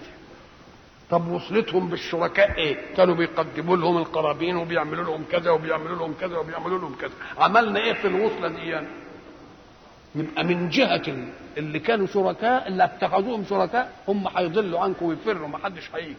طب 1.11 1.29
وصلتهم 1.29 1.89
بالشركاء 1.89 2.59
إيه؟ 2.59 2.95
كانوا 2.97 3.15
بيقدموا 3.15 3.77
لهم 3.77 3.97
القرابين 3.99 4.57
وبيعملوا 4.57 5.05
لهم 5.05 5.25
كذا 5.33 5.51
وبيعملوا 5.51 5.97
لهم 5.97 6.15
كذا 6.21 6.37
وبيعملوا 6.37 6.79
لهم 6.79 6.95
كذا. 6.95 7.13
عملنا 7.39 7.81
إيه 7.81 7.93
في 7.93 8.07
الوصلة 8.09 8.49
دي 8.49 8.69
يعني؟ 8.69 8.87
يبقى 10.15 10.45
من 10.45 10.69
جهة 10.69 11.03
اللي 11.57 11.79
كانوا 11.79 12.07
شركاء 12.07 12.69
اللي 12.69 12.85
اتخذوهم 12.85 13.45
شركاء 13.51 13.93
هم 14.09 14.29
هيضلوا 14.37 14.81
عنكم 14.81 15.07
ويفروا 15.07 15.49
ما 15.49 15.59
حدش 15.59 15.91
هيجي. 15.95 16.15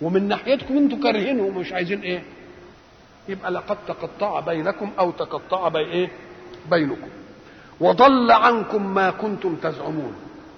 ومن 0.00 0.28
ناحيتكم 0.28 0.76
أنتوا 0.76 0.98
كارهينهم 0.98 1.56
ومش 1.56 1.72
عايزين 1.72 2.00
إيه؟ 2.00 2.22
يبقى 3.28 3.50
لقد 3.50 3.76
تقطع 3.88 4.40
بينكم 4.40 4.90
أو 4.98 5.10
تقطع 5.10 5.68
بي 5.68 5.78
إيه؟ 5.78 6.10
بينكم. 6.70 7.08
وضل 7.80 8.30
عنكم 8.30 8.94
ما 8.94 9.10
كنتم 9.10 9.56
تزعمون. 9.56 10.14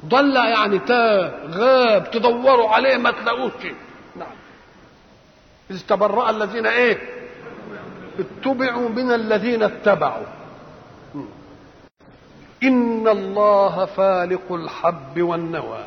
ضل 0.06 0.36
يعني 0.36 0.78
تاه 0.78 1.32
غاب 1.50 2.10
تدوروا 2.10 2.68
عليه 2.68 2.96
ما 2.96 3.10
تلاقوش. 3.10 3.52
نعم. 4.16 4.36
إذ 5.70 5.80
تبرأ 5.88 6.30
الذين 6.30 6.66
إيه؟ 6.66 6.98
اتبعوا 8.18 8.88
من 8.88 9.12
الذين 9.12 9.62
اتبعوا. 9.62 10.26
إن 12.62 13.08
الله 13.08 13.84
فالق 13.84 14.52
الحب 14.52 15.22
والنوى. 15.22 15.84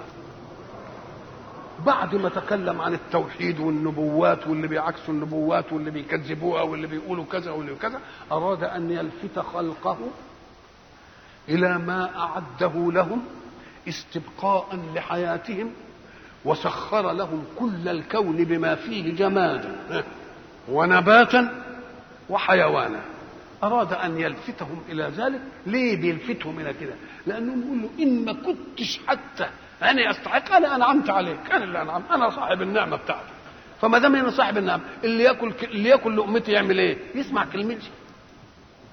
بعد 1.86 2.16
ما 2.16 2.30
تكلم 2.30 2.82
عن 2.82 2.94
التوحيد 2.94 3.60
والنبوات 3.60 4.48
واللي 4.48 4.68
بيعكسوا 4.68 5.14
النبوات 5.14 5.74
واللي 5.74 5.92
بيكذبوها 5.92 6.62
واللي 6.62 6.88
بيقولوا 6.88 7.26
كذا 7.32 7.52
واللي 7.52 7.76
كذا 7.76 8.00
أراد 8.32 8.64
أن 8.64 8.92
يلفت 8.92 9.40
خلقه 9.40 9.98
إلى 11.50 11.78
ما 11.78 12.16
أعده 12.20 12.92
لهم 12.92 13.24
استبقاء 13.88 14.80
لحياتهم 14.96 15.72
وسخر 16.46 17.12
لهم 17.12 17.44
كل 17.60 17.90
الكون 17.90 18.44
بما 18.44 18.76
فيه 18.76 19.14
جمادا 19.16 19.76
ونباتا 20.70 21.64
وحيوانا. 22.30 23.02
أراد 23.64 23.94
أن 23.94 24.20
يلفتهم 24.20 24.82
إلى 24.90 25.04
ذلك. 25.18 25.42
ليه 25.66 25.96
بيلفتهم 26.02 26.60
إلى 26.60 26.74
كده؟ 26.74 26.94
لأنهم 27.28 27.62
يقول 27.64 27.82
له 27.82 27.90
إن 28.04 28.26
ما 28.26 28.34
كنتش 28.34 29.00
حتى 29.08 29.50
أنا 29.84 30.12
أستحق 30.12 30.52
أنا 30.52 30.76
أنعمت 30.76 31.10
عليك 31.10 31.52
أنا 31.52 31.64
اللي 31.64 31.82
أنعم 31.82 32.04
أنا 32.12 32.30
صاحب 32.30 32.62
النعمة 32.62 32.96
بتاعتي 32.98 33.30
فما 33.82 33.98
دام 34.00 34.16
أنا 34.16 34.30
صاحب 34.30 34.58
النعمة 34.58 34.84
اللي 35.04 35.24
يأكل 35.24 35.54
اللي 35.64 35.90
يأكل 35.90 36.18
لقمتي 36.18 36.52
يعمل 36.52 36.80
إيه؟ 36.80 36.98
يسمع 37.16 37.46
كلمتي. 37.46 37.90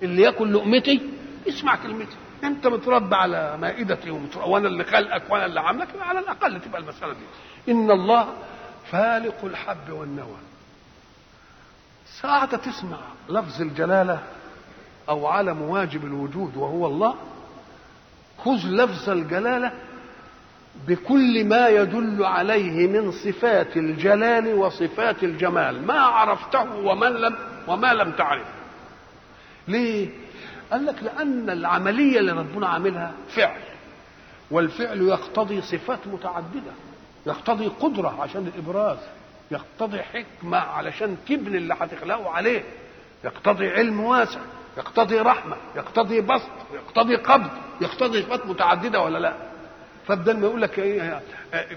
اللي 0.02 0.23
يأكل 0.23 0.55
لقمتي 0.55 1.11
يسمع 1.47 1.77
كلمتي. 1.77 2.17
أنت 2.44 2.67
متربى 2.67 3.15
على 3.17 3.57
مائدتي 3.61 4.11
ومتربى 4.11 4.51
وأنا 4.51 4.69
اللي 4.69 4.85
خلقك 4.85 5.23
وأنا 5.31 5.47
اللي 5.47 5.61
عاملك 5.61 5.89
على 6.01 6.19
الأقل 6.19 6.61
تبقى 6.61 6.81
المسألة 6.81 7.12
دي. 7.12 7.73
إن 7.73 7.91
الله 7.91 8.28
فالق 8.91 9.44
الحب 9.44 9.91
والنوى. 9.91 10.36
ساعة 12.20 12.57
تسمع 12.57 12.99
لفظ 13.28 13.62
الجلالة 13.62 14.23
أو 15.09 15.27
علم 15.27 15.62
واجب 15.62 16.05
الوجود 16.05 16.57
وهو 16.57 16.86
الله 16.86 17.15
خذ 18.44 18.67
لفظ 18.67 19.11
الجلالة 19.11 19.73
بكل 20.89 21.44
ما 21.44 21.68
يدل 21.68 22.25
عليه 22.25 22.86
من 22.89 23.12
صفات 23.12 23.76
الجلال 23.76 24.55
وصفات 24.55 25.23
الجمال. 25.23 25.86
ما 25.86 26.01
عرفته 26.01 26.76
ومن 26.76 27.09
لم 27.12 27.34
وما 27.68 27.94
لم 27.94 28.12
تعرف 28.12 28.47
ليه؟ 29.68 30.09
قال 30.73 30.86
لك 30.86 31.02
لأن 31.02 31.51
العملية 31.51 32.18
اللي 32.18 32.33
ربنا 32.33 32.68
عاملها 32.68 33.12
فعل. 33.28 33.60
والفعل 34.51 35.01
يقتضي 35.01 35.60
صفات 35.60 35.99
متعددة. 36.07 36.73
يقتضي 37.26 37.67
قدرة 37.67 38.23
عشان 38.23 38.52
الإبراز. 38.55 38.99
يقتضي 39.51 40.02
حكمة 40.02 40.59
علشان 40.59 41.17
تبني 41.28 41.57
اللي 41.57 41.75
هتخلقه 41.81 42.31
عليه. 42.31 42.65
يقتضي 43.25 43.68
علم 43.70 44.01
واسع. 44.01 44.41
يقتضي 44.76 45.18
رحمة. 45.18 45.57
يقتضي 45.76 46.20
بسط. 46.20 46.51
يقتضي 46.75 47.17
قبض. 47.17 47.51
يقتضي 47.81 48.23
صفات 48.23 48.47
متعددة 48.47 49.01
ولا 49.01 49.18
لا؟ 49.18 49.52
فبدل 50.07 50.37
ما 50.37 50.47
يقول 50.47 50.63
لك 50.63 50.79
إيه 50.79 51.23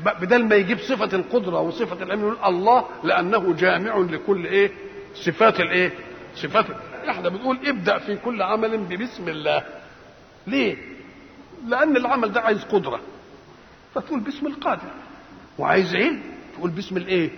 بدل 0.06 0.46
ما 0.46 0.56
يجيب 0.56 0.80
صفة 0.80 1.16
القدرة 1.18 1.60
وصفة 1.60 2.04
العلم 2.04 2.22
يقول 2.22 2.38
الله 2.46 2.86
لأنه 3.04 3.54
جامع 3.54 3.98
لكل 3.98 4.46
إيه 4.46 4.72
صفات 5.14 5.60
الإيه 5.60 5.92
صفات 6.36 6.66
إحنا 7.10 7.30
بنقول 7.30 7.60
ابدأ 7.68 7.98
في 7.98 8.16
كل 8.16 8.42
عمل 8.42 8.78
ببسم 8.78 9.30
الله. 9.30 9.64
ليه؟ 10.48 10.78
لأن 11.68 11.98
العمل 11.98 12.32
ده 12.32 12.42
عايز 12.42 12.64
قدرة. 12.64 13.00
فتقول 13.96 14.20
باسم 14.20 14.48
القادر. 14.48 14.92
وعايز 15.58 15.96
علم 15.96 16.22
تقول 16.58 16.70
باسم 16.72 16.98
الإيه؟ 16.98 17.30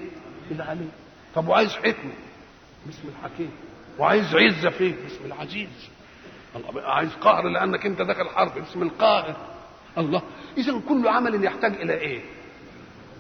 العليم. 0.51 0.91
طب 1.35 1.48
وعايز 1.48 1.72
حكمة؟ 1.75 2.14
باسم 2.85 3.03
الحكيم. 3.07 3.51
وعايز 3.99 4.35
عزة 4.35 4.69
فيه؟ 4.69 4.95
باسم 5.03 5.25
العزيز. 5.25 5.90
عايز 6.75 7.09
قهر 7.22 7.48
لأنك 7.49 7.85
أنت 7.85 8.01
داخل 8.01 8.30
حرب 8.30 8.53
باسم 8.56 8.82
القاهر. 8.83 9.35
الله. 9.98 10.22
اذا 10.58 10.82
كل 10.90 11.08
عمل 11.08 11.43
يحتاج 11.43 11.74
إلى 11.74 11.93
إيه؟ 11.93 12.22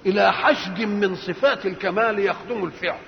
إلى 0.05 0.33
حشد 0.33 0.81
من 0.81 1.15
صفات 1.15 1.65
الكمال 1.65 2.19
يخدم 2.19 2.65
الفعل. 2.65 2.99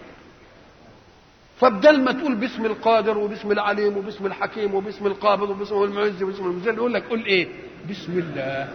فبدل 1.60 2.02
ما 2.02 2.12
تقول 2.12 2.36
باسم 2.36 2.66
القادر 2.66 3.18
وباسم 3.18 3.52
العليم 3.52 3.98
وباسم 3.98 4.26
الحكيم 4.26 4.76
وباسم 4.76 5.08
القابض 5.08 5.50
وباسم 5.50 5.84
المعز 5.84 6.24
وباسم 6.24 6.46
المذل. 6.46 6.76
يقول 6.76 6.94
لك 6.94 7.04
قول 7.04 7.26
إيه؟ 7.26 7.48
بسم 7.90 8.20
الله. 8.20 8.70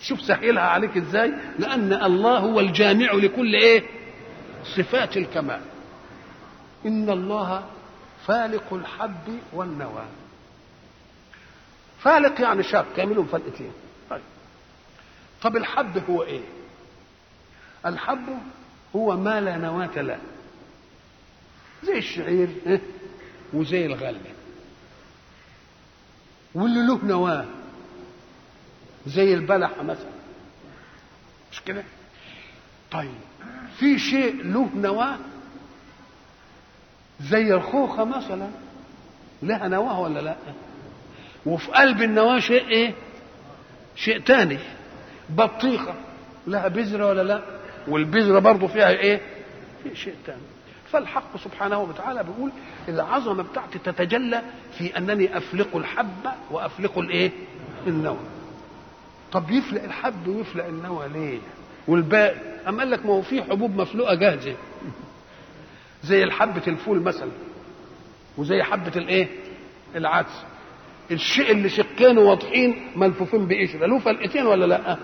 شوف 0.00 0.20
سهلها 0.20 0.62
عليك 0.62 0.96
إزاي؟ 0.96 1.32
لأن 1.58 1.92
الله 1.92 2.38
هو 2.38 2.60
الجامع 2.60 3.12
لكل 3.12 3.54
إيه؟ 3.54 3.82
صفات 4.76 5.16
الكمال. 5.16 5.60
إن 6.86 7.10
الله 7.10 7.64
فالق 8.26 8.72
الحب 8.72 9.38
والنوى. 9.52 10.04
فالق 12.06 12.40
يعني 12.40 12.62
شاق 12.62 12.86
يعملهم 12.98 13.26
فلقتين 13.26 13.72
طيب. 14.10 14.22
طب 15.42 15.56
الحب 15.56 16.10
هو 16.10 16.22
إيه؟ 16.22 16.40
الحب 17.86 18.38
هو 18.96 19.16
ما 19.16 19.40
لا 19.40 19.56
نواة 19.56 20.02
له. 20.02 20.18
زي 21.84 21.98
الشعير 21.98 22.48
وزي 23.52 23.86
الغلة 23.86 24.20
واللي 26.54 26.86
له 26.86 27.04
نواة. 27.04 27.46
زي 29.06 29.34
البلح 29.34 29.70
مثلا. 29.82 30.12
مش 31.52 31.62
كده؟ 31.62 31.84
طيب. 32.90 33.14
في 33.78 33.98
شيء 33.98 34.42
له 34.44 34.70
نواة؟ 34.74 35.18
زي 37.20 37.54
الخوخة 37.54 38.04
مثلا. 38.04 38.48
لها 39.42 39.68
نواة 39.68 40.00
ولا 40.00 40.20
لا؟ 40.20 40.36
وفي 41.46 41.72
قلب 41.72 42.02
النواة 42.02 42.38
شيء 42.38 42.68
إيه؟ 42.68 42.94
شيء 43.96 44.20
تاني. 44.20 44.58
بطيخة. 45.30 45.94
لها 46.46 46.68
بذرة 46.68 47.06
ولا 47.08 47.22
لا؟ 47.22 47.42
والبذرة 47.88 48.38
برضه 48.38 48.66
فيها 48.66 48.88
إيه؟ 48.88 49.20
في 49.82 49.96
شيء 49.96 50.14
تاني. 50.26 50.42
فالحق 50.90 51.36
سبحانه 51.36 51.80
وتعالى 51.80 52.24
بيقول 52.24 52.50
العظمة 52.88 53.42
بتاعتي 53.42 53.78
تتجلى 53.78 54.42
في 54.78 54.98
أنني 54.98 55.36
أفلق 55.36 55.76
الحب 55.76 56.26
وأفلق 56.50 56.98
الإيه؟ 56.98 57.30
النوى. 57.86 58.18
طب 59.32 59.50
يفلق 59.50 59.82
الحب 59.82 60.28
ويفلق 60.28 60.64
النوى 60.66 61.08
ليه؟ 61.08 61.38
والباقي. 61.88 62.36
أم 62.68 62.80
قال 62.80 62.90
لك 62.90 63.06
ما 63.06 63.12
هو 63.12 63.22
في 63.22 63.42
حبوب 63.42 63.80
مفلوقة 63.80 64.14
جاهزة. 64.14 64.54
زي 66.02 66.24
الحبة 66.24 66.62
الفول 66.66 67.00
مثلا. 67.00 67.30
وزي 68.38 68.62
حبة 68.62 68.92
الإيه؟ 68.96 69.28
العدس. 69.96 70.44
الشيء 71.10 71.50
اللي 71.52 71.68
شقين 71.68 72.18
واضحين 72.18 72.76
ملفوفين 72.96 73.46
بقشره 73.48 73.86
له 73.86 73.98
فلقتين 73.98 74.46
ولا 74.46 74.64
لأ؟ 74.66 74.96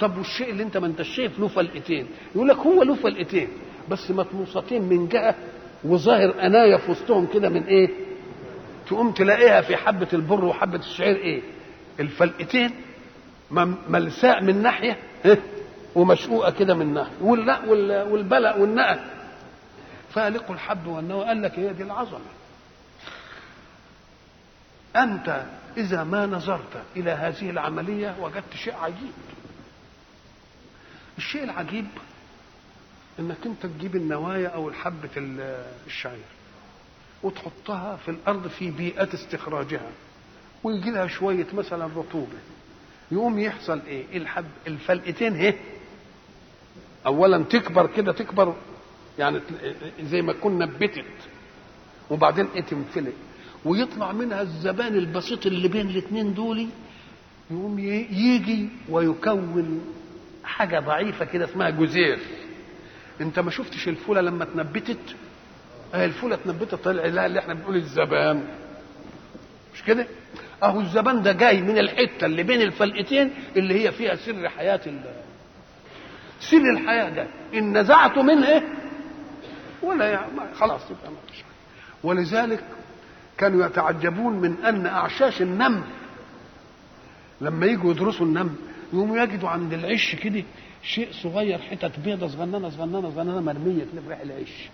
طب 0.00 0.18
والشيء 0.18 0.50
اللي 0.50 0.62
انت 0.62 0.76
ما 0.76 0.86
انت 0.86 1.02
شايف 1.02 1.38
له 1.38 1.48
فلقتين 1.48 2.06
يقول 2.34 2.48
لك 2.48 2.56
هو 2.56 2.82
له 2.82 2.94
فلقتين 2.94 3.48
بس 3.88 4.10
مطموستين 4.10 4.82
من 4.82 5.08
جهة 5.08 5.34
وظاهر 5.84 6.34
أنايا 6.46 6.76
في 6.76 6.90
وسطهم 6.90 7.26
كده 7.34 7.48
من 7.48 7.62
إيه؟ 7.62 7.88
تقوم 8.86 9.10
تلاقيها 9.12 9.60
في 9.60 9.76
حبة 9.76 10.08
البر 10.12 10.44
وحبة 10.44 10.78
الشعير 10.78 11.16
إيه؟ 11.16 11.40
الفلقتين 12.00 12.70
ملساء 13.88 14.44
من 14.44 14.62
ناحية 14.62 14.96
ومشقوقة 15.94 16.50
كده 16.50 16.74
من 16.74 16.94
ناحية 16.94 17.12
واللأ 17.22 18.02
والبلع 18.02 18.56
والنقى 18.56 18.98
فالق 20.10 20.50
الحب 20.50 20.86
والنوى 20.86 21.24
قال 21.24 21.42
لك 21.42 21.58
هي 21.58 21.72
دي 21.72 21.82
العظمة 21.82 22.20
أنت 24.96 25.44
إذا 25.76 26.04
ما 26.04 26.26
نظرت 26.26 26.82
إلى 26.96 27.10
هذه 27.10 27.50
العملية 27.50 28.16
وجدت 28.20 28.54
شيء 28.64 28.74
عجيب. 28.74 29.12
الشيء 31.18 31.44
العجيب 31.44 31.86
إنك 33.18 33.36
أنت 33.46 33.66
تجيب 33.66 33.96
النوايا 33.96 34.48
أو 34.48 34.68
الحبة 34.68 35.10
الشعير 35.86 36.24
وتحطها 37.22 37.96
في 37.96 38.10
الأرض 38.10 38.48
في 38.48 38.70
بيئة 38.70 39.14
استخراجها 39.14 39.90
ويجي 40.64 40.90
لها 40.90 41.06
شوية 41.06 41.46
مثلا 41.52 41.86
رطوبة. 41.96 42.38
يقوم 43.12 43.38
يحصل 43.38 43.80
إيه؟ 43.86 44.16
الحب. 44.16 44.44
الفلقتين 44.66 45.36
اهي 45.36 45.54
اولا 47.06 47.44
تكبر 47.44 47.86
كده 47.86 48.12
تكبر 48.12 48.54
يعني 49.18 49.40
زي 50.02 50.22
ما 50.22 50.32
تكون 50.32 50.58
نبتت 50.58 51.04
وبعدين 52.10 52.48
إيه 52.54 52.62
تنفلق؟ 52.62 53.12
ويطلع 53.64 54.12
منها 54.12 54.42
الزبان 54.42 54.96
البسيط 54.96 55.46
اللي 55.46 55.68
بين 55.68 55.88
الاثنين 55.90 56.34
دول 56.34 56.68
يقوم 57.50 57.78
يجي 57.78 58.68
ويكون 58.88 59.80
حاجة 60.44 60.80
ضعيفة 60.80 61.24
كده 61.24 61.44
اسمها 61.44 61.70
جزير. 61.70 62.18
انت 63.20 63.38
ما 63.38 63.50
شفتش 63.50 63.88
الفولة 63.88 64.20
لما 64.20 64.44
اتنبتت؟ 64.44 64.98
آه 65.94 66.04
الفولة 66.04 66.34
اتنبتت 66.34 66.74
طلع 66.74 67.06
لها 67.06 67.26
اللي 67.26 67.38
إحنا 67.40 67.54
بنقول 67.54 67.76
الزبان. 67.76 68.48
مش 69.74 69.82
كده؟ 69.82 70.06
اهو 70.62 70.80
الزبان 70.80 71.22
ده 71.22 71.32
جاي 71.32 71.60
من 71.62 71.78
الحتة 71.78 72.24
اللي 72.26 72.42
بين 72.42 72.62
الفلقتين 72.62 73.30
اللي 73.56 73.74
هي 73.84 73.92
فيها 73.92 74.14
سر 74.16 74.48
حياة 74.48 74.80
سر 76.40 76.70
الحياة 76.72 77.10
ده. 77.10 77.26
إن 77.54 77.78
نزعته 77.78 78.22
منه 78.22 78.48
إيه؟ 78.48 78.62
ولا 79.82 80.04
يعني 80.12 80.54
خلاص 80.54 80.80
يبقى 80.90 81.10
ما 81.10 81.16
فيش 81.30 81.44
ولذلك 82.04 82.64
كانوا 83.38 83.66
يتعجبون 83.66 84.32
من 84.40 84.64
أن 84.64 84.86
أعشاش 84.86 85.42
النمل 85.42 85.82
لما 87.40 87.66
يجوا 87.66 87.90
يدرسوا 87.90 88.26
النمل 88.26 88.52
يقوموا 88.92 89.18
يجدوا 89.18 89.48
عند 89.48 89.72
العش 89.72 90.14
كده 90.14 90.42
شيء 90.82 91.08
صغير 91.12 91.58
حتت 91.58 92.00
بيضة 92.04 92.26
صغننة 92.26 92.68
صغننة 92.68 93.10
صغننة 93.10 93.40
مرمية 93.40 93.84
في 93.84 94.08
ريح 94.08 94.20
العش. 94.20 94.68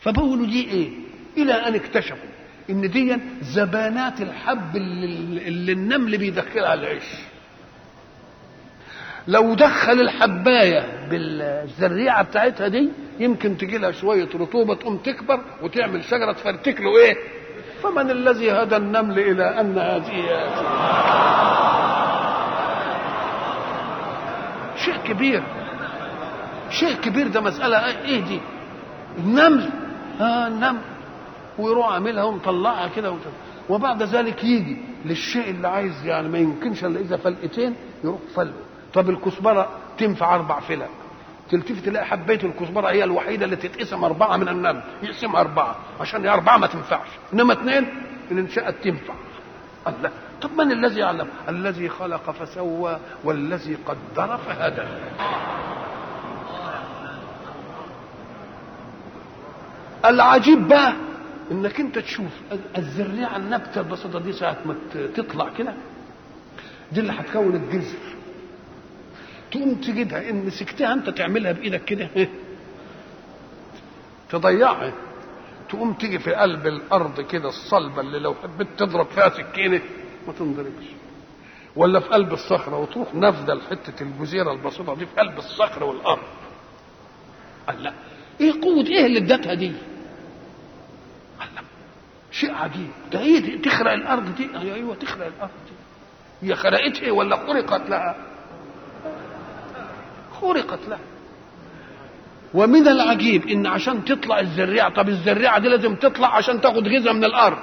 فبقولوا 0.00 0.46
دي 0.46 0.70
إيه؟ 0.70 0.90
إلى 1.36 1.52
أن 1.52 1.74
اكتشفوا 1.74 2.28
إن 2.70 2.90
دي 2.90 3.16
زبانات 3.42 4.20
الحب 4.20 4.76
اللي, 4.76 5.48
اللي 5.48 5.72
النمل 5.72 6.18
بيدخلها 6.18 6.74
العش. 6.74 7.08
لو 9.28 9.54
دخل 9.54 10.00
الحباية 10.00 11.08
بالزريعة 11.10 12.22
بتاعتها 12.22 12.68
دي 12.68 12.88
يمكن 13.20 13.56
تجي 13.56 13.78
لها 13.78 13.90
شوية 13.92 14.28
رطوبة 14.34 14.74
تقوم 14.74 14.96
تكبر 14.96 15.40
وتعمل 15.62 16.04
شجرة 16.04 16.32
تفرتك 16.32 16.80
له 16.80 16.98
إيه؟ 16.98 17.16
فمن 17.82 18.10
الذي 18.10 18.50
هدى 18.52 18.76
النمل 18.76 19.18
إلى 19.18 19.60
أن 19.60 19.78
هذه 19.78 20.24
شيء 24.76 24.96
كبير. 25.08 25.42
شيء 26.70 26.94
كبير 26.94 27.28
ده 27.28 27.40
مسألة 27.40 27.86
إيه 28.04 28.20
دي؟ 28.20 28.40
النمل 29.18 29.70
آه 30.20 30.46
النمل 30.46 30.80
ويروح 31.58 31.92
عاملها 31.92 32.24
ومطلعها 32.24 32.88
كده 32.96 33.14
وبعد 33.68 34.02
ذلك 34.02 34.44
يجي 34.44 34.76
للشيء 35.04 35.50
اللي 35.50 35.68
عايز 35.68 36.06
يعني 36.06 36.28
ما 36.28 36.38
يمكنش 36.38 36.84
إلا 36.84 37.00
إذا 37.00 37.16
فلقتين 37.16 37.74
يروح 38.04 38.18
فلقه. 38.34 38.54
طب 38.94 39.10
الكزبرة 39.10 39.68
تنفع 39.98 40.34
أربع 40.34 40.60
فلق 40.60 40.88
تلتفت 41.50 41.84
تلاقي 41.84 42.06
حبيت 42.06 42.44
الكزبرة 42.44 42.88
هي 42.88 43.04
الوحيدة 43.04 43.44
اللي 43.44 43.56
تتقسم 43.56 44.04
أربعة 44.04 44.36
من 44.36 44.48
النمل 44.48 44.82
يقسم 45.02 45.36
أربعة. 45.36 45.76
عشان 46.00 46.26
أربعة 46.26 46.56
ما 46.58 46.66
تنفعش. 46.66 47.08
إنما 47.32 47.52
اثنين 47.52 47.86
ان 48.32 48.38
انشأت 48.38 48.74
تنفع. 48.84 49.14
الله. 49.88 50.10
طب 50.42 50.50
من 50.58 50.72
الذي 50.72 51.00
يعلم؟ 51.00 51.28
الذي 51.48 51.88
خلق 51.88 52.30
فسوى 52.30 52.98
والذي 53.24 53.74
قدر 53.86 54.36
فهدى. 54.36 54.82
العجيب 60.04 60.68
بقى 60.68 60.92
إنك 61.50 61.80
أنت 61.80 61.98
تشوف 61.98 62.32
الزريعه 62.78 63.36
النبتة 63.36 63.80
البسيطة 63.80 64.18
دي 64.18 64.32
ساعة 64.32 64.56
ما 64.66 64.74
تطلع 65.14 65.48
كده 65.58 65.74
دي 66.92 67.00
اللي 67.00 67.12
هتكون 67.12 67.54
الجذر. 67.56 67.98
تقوم 69.50 69.74
تجدها 69.74 70.30
إن 70.30 70.46
مسكتها 70.46 70.92
أنت 70.92 71.10
تعملها 71.10 71.52
بإيدك 71.52 71.84
كده. 71.84 72.08
تضيعها. 74.30 74.92
تقوم 75.68 75.92
تيجي 75.92 76.18
في 76.18 76.34
قلب 76.34 76.66
الأرض 76.66 77.20
كده 77.20 77.48
الصلبة 77.48 78.00
اللي 78.00 78.18
لو 78.18 78.34
حبيت 78.34 78.68
تضرب 78.78 79.06
فيها 79.06 79.28
سكينة 79.28 79.80
ما 80.26 80.32
تنضربش. 80.32 80.84
ولا 81.76 82.00
في 82.00 82.08
قلب 82.08 82.32
الصخرة 82.32 82.76
وتروح 82.76 83.14
نافذة 83.14 83.54
لحتة 83.54 84.02
الجزيرة 84.02 84.52
البسيطة 84.52 84.94
دي 84.94 85.06
في 85.06 85.14
قلب 85.20 85.38
الصخر 85.38 85.84
والأرض. 85.84 86.22
قال 87.68 87.82
لا. 87.82 87.92
إيه 88.40 88.52
قوة 88.62 88.86
إيه 88.86 89.06
اللي 89.06 89.18
ادتها 89.18 89.54
دي؟ 89.54 89.72
قال 91.40 91.48
لا. 91.54 91.62
شيء 92.30 92.54
عجيب. 92.54 92.90
ده 93.12 93.20
هي 93.20 93.40
دي 93.40 93.58
تخرق 93.58 93.92
الأرض 93.92 94.34
دي. 94.34 94.48
أيوه 94.74 94.94
تخرق 94.94 95.26
الأرض 95.26 95.50
دي. 95.66 95.72
هي 96.48 96.54
خرقتها 96.56 97.10
ولا 97.12 97.36
خرقت 97.36 97.90
لها؟ 97.90 98.16
خرقت 100.40 100.78
لها 100.88 100.98
ومن 102.54 102.88
العجيب 102.88 103.46
إن 103.48 103.66
عشان 103.66 104.04
تطلع 104.04 104.40
الزريعة 104.40 104.94
طب 104.94 105.08
الزريعة 105.08 105.58
دي 105.58 105.68
لازم 105.68 105.94
تطلع 105.94 106.36
عشان 106.36 106.60
تاخد 106.60 106.88
غذاء 106.88 107.12
من 107.12 107.24
الأرض. 107.24 107.58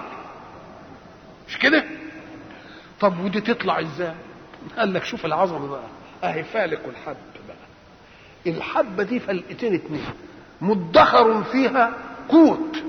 مش 1.47 1.57
كده؟ 1.57 1.83
طب 2.99 3.19
ودي 3.19 3.41
تطلع 3.41 3.79
إزاي؟ 3.79 4.13
قال 4.77 4.93
لك 4.93 5.03
شوف 5.03 5.25
العظمه 5.25 5.67
بقى 5.67 5.83
أهي 6.23 6.43
فالق 6.43 6.79
الحب 6.87 7.15
بقى. 7.47 7.57
الحبة 8.55 9.03
دي 9.03 9.19
فلقتين 9.19 9.73
اتنين 9.73 10.05
مدخر 10.61 11.43
فيها 11.43 11.93
قوت. 12.29 12.83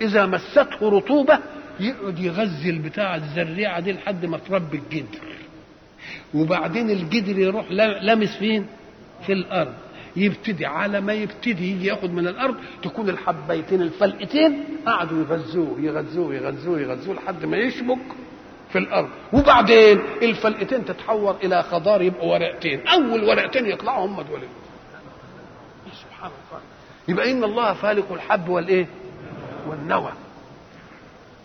إذا 0.00 0.26
مسته 0.26 0.88
رطوبة 0.88 1.38
يقعد 1.80 2.18
يغذي 2.18 2.70
البتاع 2.70 3.14
الزريعة 3.16 3.80
دي 3.80 3.92
لحد 3.92 4.26
ما 4.26 4.38
تربي 4.38 4.76
الجدر. 4.78 5.18
وبعدين 6.34 6.90
الجدر 6.90 7.38
يروح 7.38 7.70
لامس 8.00 8.36
فين 8.36 8.66
في 9.26 9.32
الأرض. 9.32 9.74
يبتدي 10.16 10.66
على 10.66 11.00
ما 11.00 11.12
يبتدي 11.12 11.70
يجي 11.70 11.86
ياخد 11.86 12.10
من 12.10 12.28
الأرض 12.28 12.56
تكون 12.82 13.08
الحبيتين 13.08 13.82
الفلقتين 13.82 14.64
قعدوا 14.86 15.20
يغذوه 15.20 15.80
يغذوه 15.80 16.34
يغذوه 16.34 16.80
يغذوه 16.80 17.14
لحد 17.14 17.44
ما 17.44 17.56
يشبك 17.56 17.98
في 18.72 18.78
الأرض. 18.78 19.08
وبعدين 19.32 20.00
الفلقتين 20.22 20.84
تتحور 20.84 21.36
إلى 21.44 21.62
خضار 21.62 22.02
يبقوا 22.02 22.32
ورقتين. 22.32 22.86
أول 22.86 23.24
ورقتين 23.24 23.66
يطلعوا 23.66 24.06
هم 24.06 24.20
دول. 24.20 24.40
سبحان 25.92 26.30
الله. 26.30 26.62
يبقى 27.08 27.30
إن 27.30 27.44
الله 27.44 27.72
فالق 27.72 28.12
الحب 28.12 28.48
والإيه؟ 28.48 28.86
والنوى. 29.68 30.12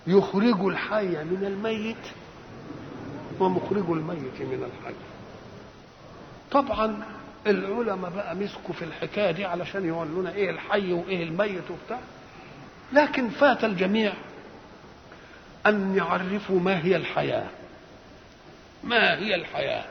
يخرج 0.08 0.66
الحي 0.66 1.08
من 1.08 1.46
الميت. 1.48 1.98
ومخرج 3.40 3.90
الميت 3.90 4.42
من 4.42 4.64
الحي. 4.64 4.94
طبعا 6.52 7.04
العلماء 7.48 8.12
بقى 8.12 8.36
مسكوا 8.36 8.74
في 8.74 8.86
الحكاية 8.86 9.32
دي 9.32 9.46
علشان 9.46 9.86
يقولونا 9.86 10.32
إيه 10.34 10.50
الحي 10.50 10.94
وإيه 10.94 11.24
الميت 11.24 11.64
وبتاع. 11.72 12.00
لكن 12.94 13.30
فات 13.30 13.64
الجميع 13.64 14.14
أن 15.66 15.96
يعرفوا 15.96 16.60
ما 16.60 16.84
هي 16.86 16.96
الحياة. 16.96 17.48
ما 18.84 19.18
هي 19.20 19.36
الحياة؟ 19.36 19.86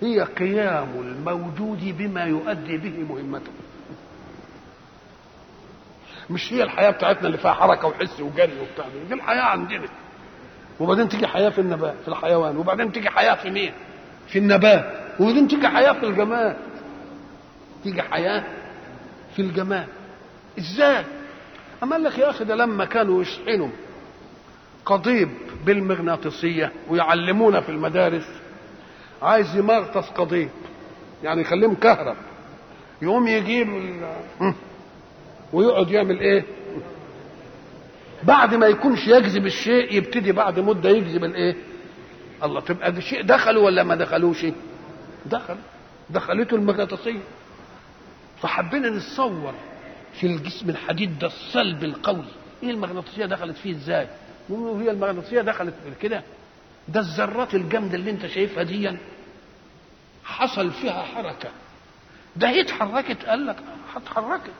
هي 0.00 0.20
قيام 0.22 0.88
الموجود 1.00 1.84
بما 1.98 2.24
يؤدي 2.24 2.76
به 2.76 3.14
مهمته. 3.14 3.52
مش 6.30 6.52
هي 6.52 6.62
الحياة 6.62 6.90
بتاعتنا 6.90 7.26
اللي 7.26 7.38
فيها 7.38 7.52
حركة 7.52 7.88
وحس 7.88 8.20
وجري 8.20 8.60
وبتاع. 8.60 8.86
دي 9.08 9.14
الحياة 9.14 9.42
عندنا. 9.42 9.88
وبعدين 10.82 11.08
تيجي 11.08 11.26
حياة 11.26 11.50
في 11.50 11.60
النبات 11.60 11.94
في 12.02 12.08
الحيوان 12.08 12.56
وبعدين 12.56 12.92
تيجي 12.92 13.10
حياة 13.10 13.34
في 13.34 13.50
مين؟ 13.50 13.72
في 14.28 14.38
النبات 14.38 14.92
وبعدين 15.20 15.48
تيجي 15.48 15.68
حياة 15.68 15.92
في 15.92 16.06
الجماد. 16.06 16.56
تيجي 17.84 18.02
حياة 18.02 18.44
في 19.36 19.42
الجماد. 19.42 19.86
إزاي؟ 20.58 21.04
أما 21.82 21.92
قال 21.96 22.04
لك 22.04 22.18
يا 22.18 22.30
أخي 22.30 22.44
ده 22.44 22.54
لما 22.54 22.84
كانوا 22.84 23.22
يشحنوا 23.22 23.68
قضيب 24.84 25.28
بالمغناطيسية 25.66 26.72
ويعلمونا 26.88 27.60
في 27.60 27.68
المدارس 27.68 28.28
عايز 29.22 29.56
يمغطس 29.56 30.10
قضيب 30.10 30.50
يعني 31.22 31.40
يخليه 31.40 31.66
مكهرب. 31.66 32.16
يقوم 33.02 33.28
يجيب 33.28 33.68
ويقعد 35.52 35.90
يعمل 35.90 36.20
إيه؟ 36.20 36.44
بعد 38.22 38.54
ما 38.54 38.66
يكونش 38.66 39.06
يجذب 39.06 39.46
الشيء 39.46 39.92
يبتدي 39.94 40.32
بعد 40.32 40.60
مدة 40.60 40.90
يجذب 40.90 41.24
الإيه؟ 41.24 41.56
الله. 42.42 42.60
تبقى 42.60 42.92
ده 42.92 43.00
شيء 43.00 43.22
دخلوا 43.22 43.64
ولا 43.66 43.82
ما 43.82 43.94
دخلوش؟ 43.94 44.46
دخل. 45.26 45.56
دخلته 46.10 46.54
المغناطيسية. 46.54 47.20
فحبينا 48.42 48.90
نتصور 48.90 49.54
في 50.12 50.26
الجسم 50.26 50.70
الحديد 50.70 51.18
ده 51.18 51.26
الصلب 51.26 51.84
القوي. 51.84 52.24
إيه 52.62 52.70
المغناطيسية 52.70 53.26
دخلت 53.26 53.56
فيه 53.56 53.72
إزاي؟ 53.72 54.06
هي 54.50 54.90
المغناطيسية 54.90 55.40
دخلت 55.40 55.74
كده. 56.02 56.22
ده 56.88 57.00
الذرات 57.00 57.54
الجامدة 57.54 57.94
اللي 57.94 58.10
أنت 58.10 58.26
شايفها 58.26 58.62
دي. 58.62 58.90
حصل 60.24 60.70
فيها 60.70 61.02
حركة. 61.02 61.48
ده 62.36 62.48
هي 62.48 62.60
اتحركت 62.60 63.24
قال 63.24 63.46
لك 63.46 63.56
اتحركت 63.96 64.50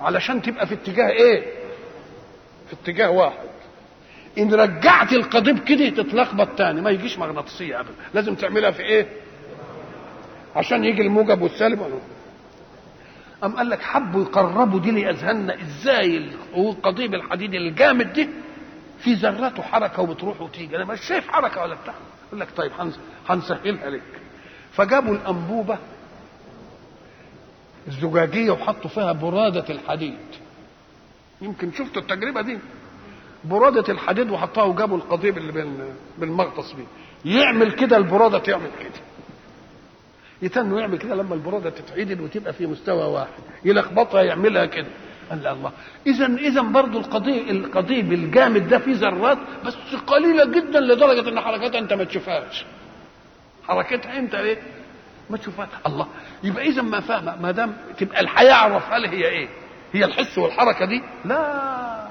علشان 0.00 0.42
تبقى 0.42 0.66
في 0.66 0.74
اتجاه 0.74 1.08
إيه؟ 1.10 1.67
في 2.68 2.72
اتجاه 2.82 3.10
واحد. 3.10 3.48
إن 4.38 4.54
رجعت 4.54 5.12
القضيب 5.12 5.58
كده 5.58 5.88
تتلخبط 5.88 6.48
تاني 6.48 6.80
ما 6.80 6.90
يجيش 6.90 7.18
مغناطيسية 7.18 7.80
ابدا. 7.80 7.92
لازم 8.14 8.34
تعملها 8.34 8.70
في 8.70 8.82
إيه؟ 8.82 9.06
عشان 10.56 10.84
يجي 10.84 11.02
الموجب 11.02 11.42
والسالب. 11.42 12.00
أم 13.44 13.56
قال 13.56 13.68
لك 13.70 13.82
حبوا 13.82 14.22
يقربوا 14.22 14.80
دي 14.80 14.90
لأذهاننا 14.90 15.62
إزاي؟ 15.62 16.30
القضيب 16.56 17.14
الحديد 17.14 17.54
الجامد 17.54 18.12
دي 18.12 18.28
في 18.98 19.14
ذراته 19.14 19.62
حركه 19.62 20.02
وبتروح 20.02 20.40
وتيجي. 20.40 20.76
أنا 20.76 20.84
مش 20.84 21.00
شايف 21.00 21.28
حركة 21.28 21.62
ولا 21.62 21.74
بتاع. 21.74 21.94
يقول 22.28 22.40
لك 22.40 22.48
طيب 22.56 22.72
هنسهلها 23.28 23.90
لك. 23.90 24.02
فجابوا 24.72 25.14
الأنبوبة 25.14 25.78
الزجاجية 27.88 28.50
وحطوا 28.50 28.90
فيها 28.90 29.12
برادة 29.12 29.64
الحديد. 29.74 30.18
يمكن 31.42 31.72
شفتوا 31.72 32.02
التجربة 32.02 32.40
دي. 32.40 32.58
برادة 33.44 33.92
الحديد 33.92 34.30
وحطها 34.30 34.64
وجابوا 34.64 34.96
القضيب 34.96 35.38
اللي 35.38 35.52
بالمغطس 36.18 36.72
بيه. 36.72 36.86
يعمل 37.40 37.72
كده 37.72 37.96
البرادة 37.96 38.38
تعمل 38.38 38.70
كده. 38.80 39.00
يتنوا 40.42 40.80
يعمل 40.80 40.98
كده 40.98 41.14
لما 41.14 41.34
البرادة 41.34 41.70
تتعدل 41.70 42.20
وتبقى 42.20 42.52
في 42.52 42.66
مستوى 42.66 43.04
واحد. 43.04 43.28
يلخبطها 43.64 44.22
يعملها 44.22 44.66
كده. 44.66 44.86
قال 45.30 45.46
الله. 45.46 45.72
اذا 46.06 46.26
اذا 46.26 46.60
برضه 46.62 46.98
القضيب 46.98 47.48
القضيب 47.48 48.12
الجامد 48.12 48.68
ده 48.68 48.78
فيه 48.78 48.94
ذرات 48.94 49.38
بس 49.66 49.74
قليلة 50.06 50.44
جدا 50.44 50.80
لدرجة 50.80 51.28
إن 51.28 51.40
حركتها 51.40 51.78
أنت 51.78 51.92
ما 51.92 52.04
تشوفهاش. 52.04 52.64
حركتها 53.68 54.18
أنت 54.18 54.34
إيه؟ 54.34 54.58
ما 55.30 55.36
تشوفهاش. 55.36 55.68
الله. 55.86 56.06
يبقى 56.44 56.66
اذا 56.68 56.82
ما 56.82 57.00
فاهمه 57.00 57.36
ما 57.42 57.50
دام 57.50 57.76
تبقى 57.98 58.20
الحياة 58.20 58.54
عرفها 58.54 58.98
لي 58.98 59.08
هي 59.08 59.28
إيه؟ 59.28 59.48
هي 59.92 60.04
الحس 60.04 60.38
والحركة 60.38 60.84
دي؟ 60.84 61.02
لا. 61.24 62.08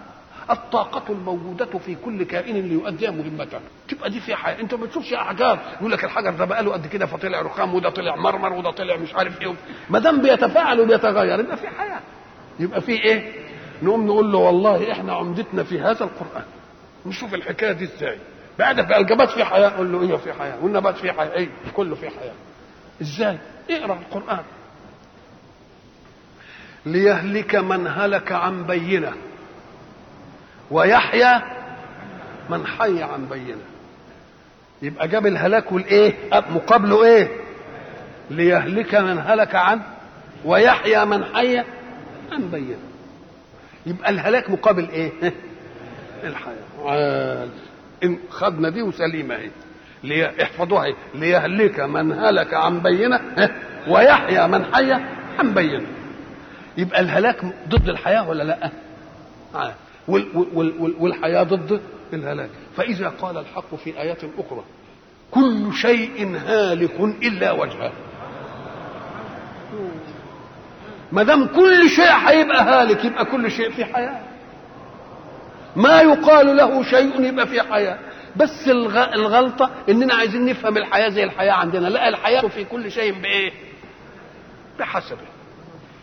الطاقة 0.49 1.03
الموجودة 1.13 1.65
في 1.79 1.95
كل 1.95 2.23
كائن 2.23 2.55
ليؤدي 2.67 3.07
مهمته. 3.11 3.59
تبقى 3.87 4.09
دي 4.09 4.19
في 4.19 4.35
حياة 4.35 4.59
انت 4.61 4.73
ما 4.73 4.85
تشوفش 4.85 5.13
احجار 5.13 5.59
يقول 5.79 5.91
لك 5.91 6.03
الحجر 6.03 6.31
ده 6.31 6.45
بقى 6.45 6.63
له 6.63 6.71
قد 6.73 6.87
كده 6.87 7.05
فطلع 7.05 7.41
رخام 7.41 7.73
وده 7.75 7.89
طلع 7.89 8.15
مرمر 8.15 8.53
وده 8.53 8.71
طلع 8.71 8.95
مش 8.95 9.15
عارف 9.15 9.41
إيه. 9.41 9.53
ما 9.89 9.99
دام 9.99 10.21
بيتفاعل 10.21 10.79
وبيتغير 10.79 11.39
يبقى 11.39 11.57
في 11.57 11.67
حياة. 11.67 11.99
يبقى 12.59 12.81
في 12.81 12.91
إيه؟ 12.91 13.31
نقوم 13.81 14.05
نقول 14.07 14.31
له 14.31 14.37
والله 14.37 14.91
إحنا 14.91 15.13
عمدتنا 15.13 15.63
في 15.63 15.79
هذا 15.79 16.03
القرآن. 16.03 16.43
نشوف 17.05 17.33
الحكاية 17.33 17.71
دي 17.71 17.83
إزاي. 17.83 18.17
بعد 18.59 18.87
بقى 18.87 18.99
الجبات 18.99 19.29
في 19.29 19.43
حياة 19.45 19.69
قول 19.69 19.91
له 19.91 20.01
إيه 20.01 20.15
في 20.17 20.33
حياة. 20.33 20.63
والنبات 20.63 20.97
في 20.97 21.11
حياة. 21.11 21.33
إيه؟ 21.33 21.49
كله 21.75 21.95
في 21.95 22.09
حياة. 22.09 22.33
إزاي؟ 23.01 23.37
اقرأ 23.69 23.93
القرآن. 23.93 24.43
ليهلك 26.87 27.55
من 27.55 27.87
هلك 27.87 28.31
عن 28.31 28.63
بينة. 28.63 29.13
ويحيى 30.71 31.41
من 32.49 32.65
حي 32.67 33.03
عن 33.03 33.25
بينة. 33.25 33.61
يبقى 34.81 35.07
جاب 35.07 35.25
الهلاك 35.27 35.71
والإيه؟ 35.71 36.13
مقابله 36.33 37.03
إيه؟ 37.05 37.27
ليهلك 38.29 38.95
من 38.95 39.19
هلك 39.19 39.55
عن 39.55 39.81
ويحيى 40.45 41.05
من 41.05 41.25
حي 41.25 41.57
عن 42.31 42.49
بينة. 42.51 42.77
يبقى 43.85 44.09
الهلاك 44.09 44.49
مقابل 44.49 44.89
إيه؟ 44.89 45.11
الحياة. 46.23 47.47
إن 48.03 48.17
خدنا 48.29 48.69
دي 48.69 48.81
وسليمة 48.81 49.35
أهي. 49.35 49.49
لي... 50.03 50.43
احفظوها 50.43 50.93
ليهلك 51.15 51.79
من 51.79 52.11
هلك 52.11 52.53
عن 52.53 52.79
بينة. 52.79 53.21
ويحيى 53.91 54.47
من 54.47 54.65
حي 54.73 54.91
عن 55.39 55.53
بينة. 55.53 55.85
يبقى 56.77 56.99
الهلاك 56.99 57.45
ضد 57.69 57.89
الحياة 57.89 58.29
ولا 58.29 58.43
لأ؟ 58.43 58.71
آه. 59.55 59.73
وال 60.07 60.27
وال 60.35 60.73
وال 60.81 60.95
والحياة 60.99 61.43
ضد 61.43 61.81
الهلاك. 62.13 62.49
فإذا 62.77 63.09
قال 63.09 63.37
الحق 63.37 63.75
في 63.75 64.01
ايات 64.01 64.23
أخرى 64.23 64.63
كل 65.31 65.73
شيء 65.73 66.37
هالك 66.45 66.99
إلا 66.99 67.51
وجهه. 67.51 67.91
ما 71.11 71.23
دام 71.23 71.45
كل 71.47 71.89
شيء 71.89 72.11
هيبقى 72.11 72.63
هالك 72.63 73.05
يبقى 73.05 73.25
كل 73.25 73.51
شيء 73.51 73.71
في 73.71 73.85
حياة. 73.85 74.21
ما 75.75 76.01
يقال 76.01 76.57
له 76.57 76.83
شيء 76.83 77.21
يبقى 77.21 77.47
في 77.47 77.61
حياة. 77.61 77.99
بس 78.35 78.67
الغ... 78.67 79.13
الغلطة 79.13 79.69
إننا 79.89 80.13
عايزين 80.13 80.45
نفهم 80.45 80.77
الحياة 80.77 81.09
زي 81.09 81.23
الحياة 81.23 81.51
عندنا. 81.53 81.87
لا 81.87 82.09
الحياة 82.09 82.41
في 82.41 82.63
كل 82.63 82.91
شيء 82.91 83.21
بإيه؟ 83.21 83.51
بحسبه. 84.79 85.36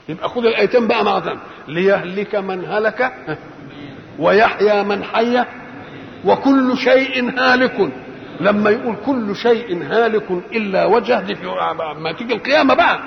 يبقى 0.09 0.29
خد 0.29 0.47
الايتين 0.47 0.87
بقى 0.87 1.21
ذنب 1.21 1.39
ليهلك 1.69 2.35
من 2.35 2.65
هلك 2.65 3.13
ويحيى 4.19 4.83
من 4.83 5.05
حي 5.05 5.45
وكل 6.25 6.77
شيء 6.77 7.39
هالك. 7.39 7.93
لما 8.41 8.71
يقول 8.71 8.97
كل 9.07 9.37
شيء 9.37 9.83
هالك 9.83 10.31
إلا 10.53 10.85
وجهه 10.85 11.21
دي 11.21 11.35
ما 11.99 12.13
تيجي 12.13 12.35
القيامة 12.35 12.75
بقى. 12.75 13.01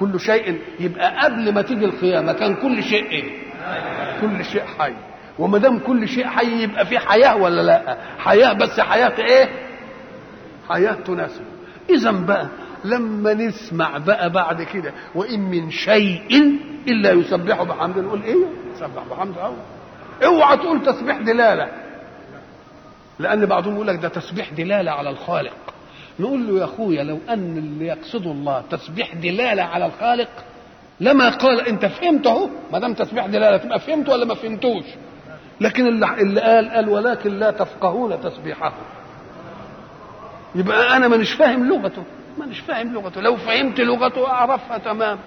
كل 0.00 0.20
شيء 0.20 0.60
يبقى 0.80 1.24
قبل 1.24 1.54
ما 1.54 1.62
تيجي 1.62 1.84
القيامة. 1.84 2.32
كان 2.32 2.54
كل 2.54 2.82
شيء 2.82 3.10
إيه؟ 3.10 3.24
كل 4.20 4.44
شيء 4.44 4.62
حي. 4.78 4.92
وما 5.38 5.58
دام 5.58 5.78
كل 5.78 6.08
شيء 6.08 6.26
حي 6.26 6.62
يبقى 6.62 6.86
في 6.86 6.98
حياة 6.98 7.36
ولا 7.36 7.62
لا؟ 7.62 7.96
حياة 8.18 8.52
بس 8.52 8.80
حياة 8.80 9.18
إيه؟ 9.18 9.48
حياة 10.68 10.92
تناسب. 10.92 11.44
اذا 11.90 12.10
بقى 12.10 12.48
لما 12.84 13.34
نسمع 13.34 13.98
بقى 13.98 14.30
بعد 14.30 14.62
كده 14.62 14.92
وإن 15.14 15.40
من 15.40 15.70
شيء 15.70 16.58
إلا 16.88 17.12
يسبح 17.12 17.62
بحمده 17.62 18.00
نقول 18.02 18.22
إيه؟ 18.22 18.36
يسبح 18.74 19.02
بحمده 19.10 19.42
أوه. 19.46 19.56
اوعى 20.24 20.56
تقول 20.56 20.82
تسبيح 20.82 21.18
دلالة. 21.18 21.68
لأن 23.18 23.46
بعضهم 23.46 23.74
يقول 23.74 23.86
لك 23.86 23.96
ده 23.96 24.08
تسبيح 24.08 24.52
دلالة 24.52 24.90
على 24.90 25.10
الخالق. 25.10 25.52
نقول 26.20 26.48
له 26.48 26.58
يا 26.58 26.64
أخويا 26.64 27.02
لو 27.04 27.18
أن 27.28 27.56
اللي 27.58 27.86
يقصده 27.86 28.30
الله 28.30 28.62
تسبيح 28.70 29.14
دلالة 29.14 29.62
على 29.62 29.86
الخالق 29.86 30.28
لما 31.00 31.28
قال 31.28 31.60
أنت 31.60 31.86
فهمت 31.86 32.26
اهو 32.26 32.48
ما 32.72 32.78
دام 32.78 32.94
تسبيح 32.94 33.26
دلالة 33.26 33.56
تبقى 33.56 33.80
فهمت 33.80 34.08
ولا 34.08 34.24
ما 34.24 34.34
فهمتوش؟ 34.34 34.84
لكن 35.60 35.86
اللي, 35.86 36.06
قال 36.40 36.70
قال 36.70 36.88
ولكن 36.88 37.38
لا 37.38 37.50
تفقهون 37.50 38.20
تسبيحه. 38.20 38.72
يبقى 40.54 40.96
أنا 40.96 41.08
مانيش 41.08 41.32
فاهم 41.32 41.68
لغته. 41.68 42.02
مانيش 42.38 42.60
فاهم 42.60 42.94
لغته. 42.94 43.20
لو 43.20 43.36
فهمت 43.36 43.80
لغته 43.80 44.26
أعرفها 44.28 44.78
تمام. 44.78 45.18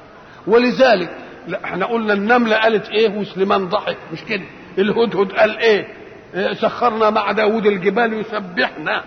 ولذلك 0.48 1.18
لا 1.48 1.64
إحنا 1.66 1.86
قلنا 1.86 2.14
النملة 2.14 2.56
قالت 2.58 2.90
إيه؟ 2.90 3.10
وسليمان 3.10 3.70
ضحك. 3.70 3.98
مش 4.14 4.24
كده؟ 4.24 4.44
الهدهد 4.78 5.32
قال 5.32 5.58
إيه, 5.58 5.88
إيه 6.36 6.54
سخرنا 6.54 7.10
مع 7.10 7.32
داود 7.32 7.66
الجبال 7.66 8.14
يسبحنا. 8.14 9.04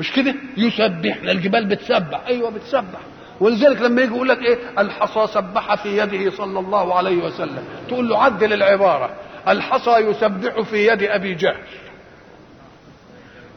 مش 0.00 0.12
كده؟ 0.12 0.34
يسبحنا. 0.56 1.32
الجبال 1.32 1.66
بتسبح. 1.66 2.20
أيوه 2.26 2.50
بتسبح. 2.50 3.00
ولذلك 3.40 3.80
لما 3.82 4.02
يجي 4.02 4.14
يقول 4.14 4.28
لك 4.28 4.38
إيه؟ 4.42 4.58
الحصى 4.78 5.26
سبح 5.34 5.74
في 5.74 5.98
يده 5.98 6.30
صلى 6.30 6.58
الله 6.58 6.94
عليه 6.94 7.16
وسلم. 7.16 7.64
تقول 7.88 8.08
له 8.08 8.22
عدل 8.22 8.52
العبارة. 8.52 9.10
الحصى 9.48 9.90
يسبح 9.90 10.60
في 10.60 10.86
يد 10.86 11.02
أبي 11.02 11.34
جهل 11.34 11.62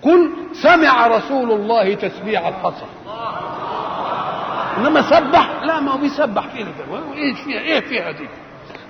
قل 0.01 0.29
سمع 0.53 1.07
رسول 1.07 1.51
الله 1.51 1.93
تسبيح 1.93 2.47
الحصى. 2.47 2.85
إنما 4.77 5.01
سبح؟ 5.01 5.63
لا 5.63 5.79
ما 5.79 5.91
هو 5.91 5.97
بيسبح 5.97 6.47
فينا 6.47 6.69
إيه 7.15 7.33
فيها؟ 7.33 7.59
إيه 7.59 7.79
فيها 7.79 8.11
دي؟ 8.11 8.27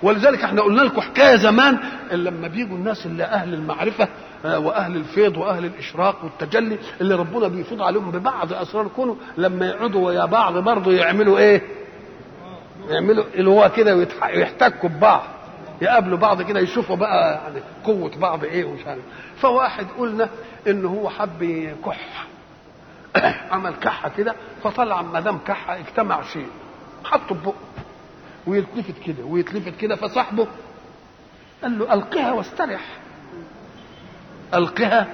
ولذلك 0.03 0.43
إحنا 0.43 0.61
قلنا 0.61 0.81
لكم 0.81 1.01
حكاية 1.01 1.35
زمان 1.35 1.77
لما 2.11 2.47
بيجوا 2.47 2.77
الناس 2.77 3.05
اللي 3.05 3.23
أهل 3.23 3.53
المعرفة 3.53 4.07
وأهل 4.45 4.95
الفيض 4.95 5.37
وأهل 5.37 5.65
الإشراق 5.65 6.15
والتجلي 6.23 6.77
اللي 7.01 7.15
ربنا 7.15 7.47
بيفيض 7.47 7.81
عليهم 7.81 8.11
ببعض 8.11 8.53
أسرار 8.53 8.87
كونه 8.87 9.15
لما 9.37 9.65
يقعدوا 9.67 10.07
ويا 10.07 10.25
بعض 10.25 10.57
برضه 10.57 10.91
يعملوا 10.93 11.37
إيه؟ 11.37 11.61
يعملوا 12.89 13.23
اللي 13.35 13.49
هو 13.49 13.71
كده 13.75 13.95
ويحتكوا 13.95 14.89
ببعض 14.89 15.21
يقابلوا 15.81 16.17
بعض 16.17 16.41
كده 16.41 16.59
يشوفوا 16.59 16.95
بقى 16.95 17.33
يعني 17.33 17.59
قوة 17.83 18.11
بعض 18.17 18.43
إيه 18.43 18.65
ومش 18.65 18.85
عارف. 18.87 19.01
فواحد 19.41 19.87
قلنا 19.99 20.29
ان 20.67 20.85
هو 20.85 21.09
حب 21.09 21.41
يكح. 21.41 22.27
عمل 23.51 23.75
كحة 23.75 24.09
كده 24.17 24.35
فطلع 24.63 25.01
ما 25.01 25.19
دام 25.19 25.37
كحة 25.37 25.79
اجتمع 25.79 26.21
شيء. 26.21 26.47
حطه 27.03 27.35
في 27.35 27.51
ويتلفت 28.47 29.03
كده 29.05 29.23
ويتلفت 29.25 29.77
كده 29.77 29.95
فصاحبه. 29.95 30.47
قال 31.63 31.79
له 31.79 31.93
ألقها 31.93 32.31
واسترح 32.31 32.81
ألقها. 34.53 35.07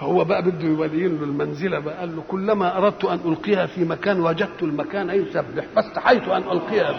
فهو 0.00 0.24
بقى 0.24 0.42
بده 0.42 0.84
يبين 0.84 1.18
له 1.18 1.24
المنزلة 1.24 1.78
بقى. 1.78 1.98
قال 1.98 2.16
له 2.16 2.22
كلما 2.28 2.76
أردت 2.76 3.04
أن 3.04 3.20
ألقيها 3.24 3.66
في 3.66 3.84
مكان 3.84 4.20
وجدت 4.20 4.62
المكان 4.62 5.10
يسبح 5.10 5.64
فاستحيت 5.74 6.28
أن 6.28 6.42
ألقيها. 6.42 6.94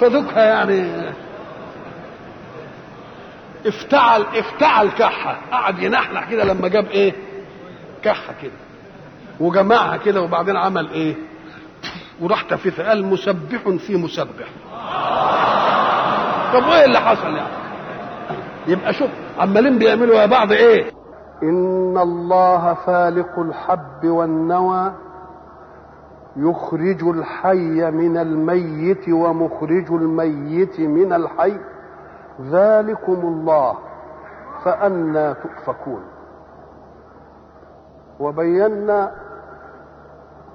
فذكها 0.00 0.44
يعني. 0.44 1.10
افتعل 3.66 4.22
افتعل 4.34 4.88
كحة. 4.88 5.38
قعد 5.52 5.78
ينحنح 5.78 6.30
كده 6.30 6.44
لما 6.44 6.68
جاب 6.68 6.86
إيه؟ 6.86 7.12
كحة 8.02 8.34
كده. 8.42 8.52
وجمعها 9.40 9.96
كده 9.96 10.22
وبعدين 10.22 10.56
عمل 10.56 10.90
إيه؟ 10.90 11.14
وراح 12.20 12.42
تفيث 12.42 12.80
قال 12.80 13.06
مسبح 13.06 13.68
في 13.86 13.96
مسبح. 13.96 14.46
طب 16.52 16.66
وإيه 16.68 16.84
اللي 16.84 16.98
حصل 17.00 17.26
يعني؟ 17.36 17.60
يبقى 18.66 18.92
شوف 18.92 19.10
عمالين 19.38 19.78
بيعملوا 19.78 20.14
يا 20.14 20.26
بعض 20.26 20.52
إيه؟ 20.52 20.90
إن 21.42 21.98
الله 21.98 22.74
فالق 22.74 23.38
الحب 23.38 24.04
والنوى 24.04 24.92
يخرج 26.36 27.02
الحي 27.02 27.90
من 27.90 28.16
الميت 28.16 29.08
ومخرج 29.08 29.86
الميت 29.92 30.80
من 30.80 31.12
الحي. 31.12 31.52
ذلكم 32.50 33.12
الله 33.12 33.74
فأنا 34.64 35.32
تؤفكون. 35.32 36.02
وبينا 38.20 39.12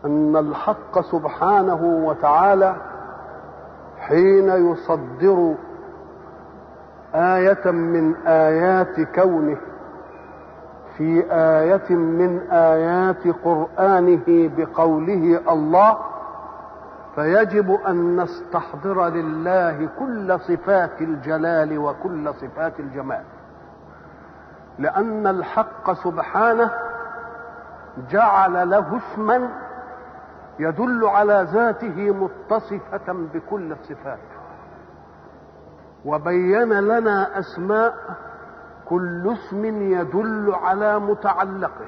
أن 0.06 0.36
الحق 0.38 1.00
سبحانه 1.02 1.84
وتعالى 2.08 2.76
حين 4.00 4.50
يصدر 4.50 5.54
آية 7.16 7.72
من 7.72 8.16
آيات 8.28 9.02
كونه 9.16 9.58
في 10.98 11.24
آية 11.32 11.96
من 11.96 12.40
آيات 12.52 13.28
قرآنه 13.46 14.50
بقوله 14.58 15.42
الله 15.54 15.98
فيجب 17.16 17.72
أن 17.88 18.22
نستحضر 18.22 19.08
لله 19.08 19.90
كل 20.00 20.40
صفات 20.40 21.02
الجلال 21.02 21.78
وكل 21.78 22.34
صفات 22.34 22.80
الجمال. 22.80 23.24
لأن 24.80 25.28
الحق 25.28 25.94
سبحانه 25.94 26.72
جعل 28.10 28.70
له 28.70 28.98
اسما 28.98 29.50
يدل 30.60 31.06
على 31.06 31.48
ذاته 31.54 32.12
متصفة 32.12 33.14
بكل 33.34 33.72
الصفات. 33.72 34.20
وبين 36.06 36.74
لنا 36.74 37.40
أسماء 37.40 37.94
كل 38.90 39.34
اسم 39.34 39.66
يدل 39.66 40.56
على 40.64 41.00
متعلقه. 41.00 41.86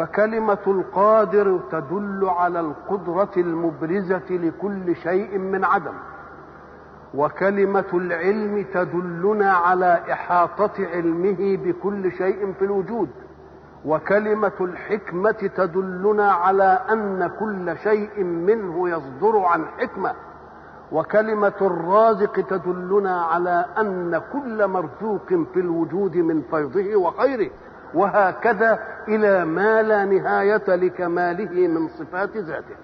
فكلمة 0.00 0.58
القادر 0.66 1.60
تدل 1.72 2.28
على 2.28 2.60
القدرة 2.60 3.30
المبرزة 3.36 4.30
لكل 4.30 4.96
شيء 4.96 5.38
من 5.38 5.64
عدم. 5.64 5.92
وكلمة 7.14 7.84
العلم 7.94 8.66
تدلنا 8.74 9.52
على 9.52 10.00
إحاطة 10.12 10.70
علمه 10.94 11.56
بكل 11.64 12.12
شيء 12.12 12.52
في 12.58 12.64
الوجود. 12.64 13.08
وكلمة 13.84 14.52
الحكمة 14.60 15.50
تدلنا 15.56 16.32
على 16.32 16.78
أن 16.92 17.30
كل 17.40 17.76
شيء 17.78 18.24
منه 18.24 18.88
يصدر 18.88 19.38
عن 19.38 19.64
حكمة. 19.78 20.12
وكلمة 20.92 21.52
الرازق 21.60 22.32
تدلنا 22.32 23.22
على 23.22 23.66
أن 23.78 24.22
كل 24.32 24.66
مرزوق 24.66 25.26
في 25.26 25.60
الوجود 25.60 26.16
من 26.16 26.42
فيضه 26.50 26.96
وخيره. 26.96 27.50
وهكذا 27.94 28.78
إلى 29.08 29.44
ما 29.44 29.82
لا 29.82 30.04
نهاية 30.04 30.76
لكماله 30.76 31.68
من 31.68 31.88
صفات 31.88 32.36
ذاته. 32.36 32.76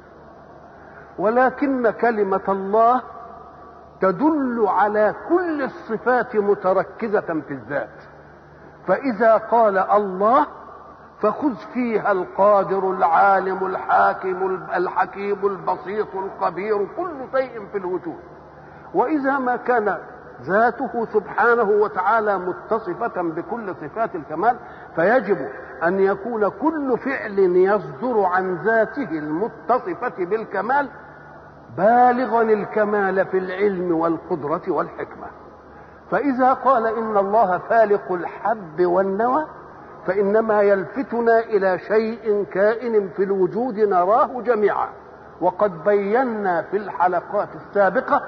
ولكن 1.18 1.90
كلمة 1.90 2.40
الله 2.48 3.02
تدل 4.00 4.64
على 4.68 5.14
كل 5.28 5.62
الصفات 5.62 6.36
متركزة 6.36 7.20
في 7.20 7.50
الذات. 7.50 8.02
فإذا 8.86 9.36
قال 9.36 9.78
الله 9.78 10.46
فخذ 11.20 11.54
فيها 11.74 12.12
القادر 12.12 12.90
العالم 12.90 13.66
الحاكم 13.66 14.66
الحكيم 14.74 15.46
البسيط 15.46 16.14
الخبير 16.14 16.86
كل 16.96 17.38
شيء 17.38 17.66
في 17.72 17.78
الوجود. 17.78 18.18
وإذا 18.94 19.38
ما 19.38 19.56
كان 19.56 19.98
ذاته 20.42 21.06
سبحانه 21.12 21.62
وتعالى 21.62 22.38
متصفة 22.38 23.22
بكل 23.22 23.74
صفات 23.74 24.14
الكمال 24.14 24.56
فيجب 24.96 25.38
أن 25.84 26.00
يكون 26.00 26.48
كل 26.48 26.98
فعل 26.98 27.38
يصدر 27.38 28.22
عن 28.22 28.56
ذاته 28.56 29.10
المتصفة 29.10 30.24
بالكمال 30.24 30.88
بالغا 31.76 32.42
الكمال 32.42 33.26
في 33.26 33.38
العلم 33.38 33.92
والقدرة 33.92 34.62
والحكمة. 34.68 35.26
فإذا 36.10 36.52
قال 36.52 36.86
إن 36.86 37.16
الله 37.16 37.58
فالق 37.58 38.12
الحب 38.12 38.80
والنوى 38.86 39.44
فإنما 40.06 40.62
يلفتنا 40.62 41.38
إلى 41.38 41.78
شيء 41.78 42.44
كائن 42.52 43.08
في 43.08 43.22
الوجود 43.22 43.78
نراه 43.78 44.40
جميعا. 44.42 44.88
وقد 45.40 45.84
بينا 45.84 46.62
في 46.62 46.76
الحلقات 46.76 47.48
السابقة 47.54 48.22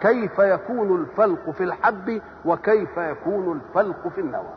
كيف 0.00 0.38
يكون 0.38 1.00
الفلق 1.00 1.50
في 1.50 1.64
الحب 1.64 2.20
وكيف 2.44 2.96
يكون 2.96 3.60
الفلق 3.60 4.08
في 4.08 4.20
النوى. 4.20 4.52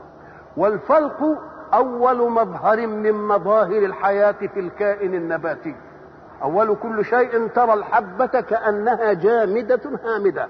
والفلق 0.57 1.37
أول 1.73 2.31
مظهر 2.31 2.87
من 2.87 3.13
مظاهر 3.13 3.85
الحياة 3.85 4.31
في 4.31 4.59
الكائن 4.59 5.13
النباتي. 5.13 5.75
أول 6.43 6.75
كل 6.75 7.05
شيء 7.05 7.47
ترى 7.47 7.73
الحبة 7.73 8.25
كأنها 8.25 9.13
جامدة 9.13 9.79
هامدة. 10.05 10.47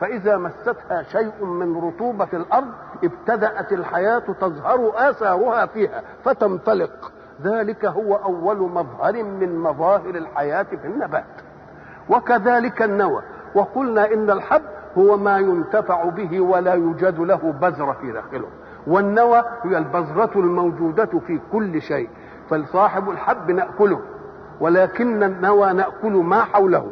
فإذا 0.00 0.36
مستها 0.36 1.02
شيء 1.02 1.44
من 1.44 1.76
رطوبة 1.76 2.28
الأرض 2.32 2.72
ابتدأت 3.04 3.72
الحياة 3.72 4.22
تظهر 4.40 4.92
آثارها 4.96 5.66
فيها 5.66 6.02
فتنطلق. 6.24 7.12
ذلك 7.42 7.84
هو 7.84 8.14
أول 8.14 8.56
مظهر 8.56 9.22
من 9.22 9.58
مظاهر 9.58 10.14
الحياة 10.14 10.62
في 10.62 10.86
النبات. 10.86 11.24
وكذلك 12.08 12.82
النوى. 12.82 13.22
وقلنا 13.54 14.12
إن 14.12 14.30
الحب 14.30 14.62
هو 14.98 15.16
ما 15.16 15.38
ينتفع 15.38 16.04
به 16.04 16.40
ولا 16.40 16.74
يوجد 16.74 17.20
له 17.20 17.54
بذرة 17.60 17.92
في 18.00 18.12
داخله. 18.12 18.48
والنوى 18.86 19.42
هي 19.62 19.78
البذرة 19.78 20.30
الموجودة 20.36 21.18
في 21.26 21.40
كل 21.52 21.82
شيء 21.82 22.08
فصاحب 22.50 23.10
الحب 23.10 23.50
نأكله 23.50 24.00
ولكن 24.60 25.22
النوى 25.22 25.72
نأكل 25.72 26.12
ما 26.12 26.40
حوله. 26.44 26.86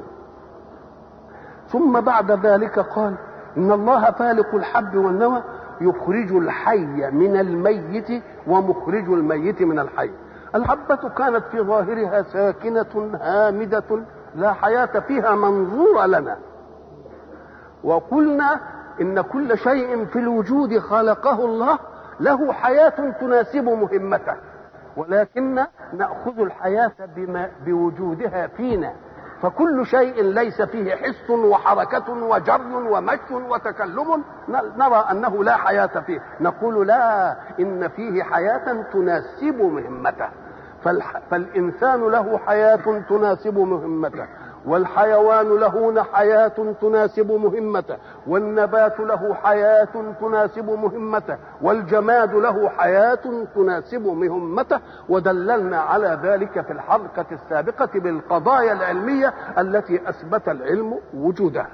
ثم 1.68 2.00
بعد 2.00 2.47
ذلك 2.47 2.78
قال 2.78 3.14
إن 3.56 3.73
الله 3.73 4.10
فالق 4.10 4.55
الحب 4.55 4.97
والنوى 4.97 5.42
يخرج 5.81 6.32
الحي 6.32 7.10
من 7.10 7.36
الميت 7.40 8.23
ومخرج 8.47 9.08
الميت 9.08 9.62
من 9.62 9.78
الحي. 9.78 10.10
الحبة 10.55 11.08
كانت 11.08 11.44
في 11.50 11.60
ظاهرها 11.60 12.23
ساكنة 12.23 13.10
هامدة 13.20 14.02
لا 14.34 14.52
حياة 14.52 15.00
فيها 15.00 15.34
منظورة 15.34 16.06
لنا. 16.06 16.36
وقلنا 17.84 18.60
إن 19.00 19.20
كل 19.20 19.58
شيء 19.58 20.05
في 20.05 20.18
الوجود 20.18 20.78
خلقه 20.78 21.44
الله 21.44 21.78
له 22.20 22.52
حياة 22.52 23.12
تناسب 23.20 23.64
مهمته. 23.64 24.34
ولكن 24.97 25.64
نأخذ 25.92 26.40
الحياة 26.40 26.92
بما 27.16 27.50
بوجودها 27.66 28.47
فينا. 28.47 28.92
فكل 29.42 29.86
شيء 29.86 30.23
ليس 30.23 30.62
فيه 30.62 30.94
حس 30.94 31.31
وحركة 31.31 32.12
وجر 32.12 32.60
ومشي 32.90 33.34
وتكلم. 33.34 34.24
نرى 34.48 35.05
أنه 35.10 35.44
لا 35.44 35.56
حياة 35.56 36.00
فيه. 36.06 36.23
نقول 36.40 36.86
لا 36.86 37.36
إن 37.60 37.89
فيه 37.89 38.23
حياة 38.23 38.82
تناسب 38.92 39.62
مهمته. 39.62 40.28
فالإنسان 41.31 42.00
له 42.00 42.39
حياة 42.39 43.02
تناسب 43.08 43.58
مهمته. 43.58 44.26
والحيوان 44.66 45.48
له 45.48 46.04
حياة 46.12 46.74
تناسب 46.80 47.32
مهمته 47.32 47.96
والنبات 48.26 49.00
له 49.00 49.34
حياة 49.34 50.14
تناسب 50.20 50.70
مهمته 50.70 51.36
والجماد 51.62 52.34
له 52.34 52.68
حياة 52.68 53.18
تناسب 53.54 54.06
مهمته. 54.06 54.80
ودللنا 55.08 55.80
على 55.80 56.18
ذلك 56.22 56.60
في 56.60 56.72
الحلقة 56.72 57.26
السابقة 57.32 58.00
بالقضايا 58.00 58.72
العلمية 58.72 59.34
التي 59.58 60.08
أثبت 60.08 60.48
العلم 60.48 60.98
وجودها 61.14 61.68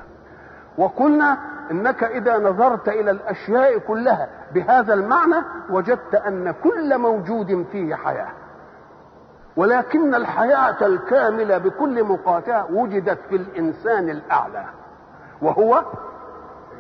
وقلنا 0.79 1.39
إنك 1.71 2.05
إذا 2.05 2.39
نظرت 2.39 2.89
إلى 2.89 3.11
الأشياء 3.11 3.79
كلها 3.79 4.29
بهذا 4.55 4.95
المعنى 4.95 5.45
وجدت 5.71 6.15
أن 6.15 6.55
كل 6.65 6.99
موجود 6.99 7.67
فيه 7.73 7.95
حياة. 7.95 8.40
ولكن 9.61 10.15
الحياة 10.15 10.87
الكاملة 10.87 11.59
بكل 11.59 12.05
مقاطعة 12.05 12.67
وجدت 12.73 13.19
في 13.29 13.37
الإنسان 13.37 14.11
الأعلى 14.11 14.65
وهو 15.43 15.85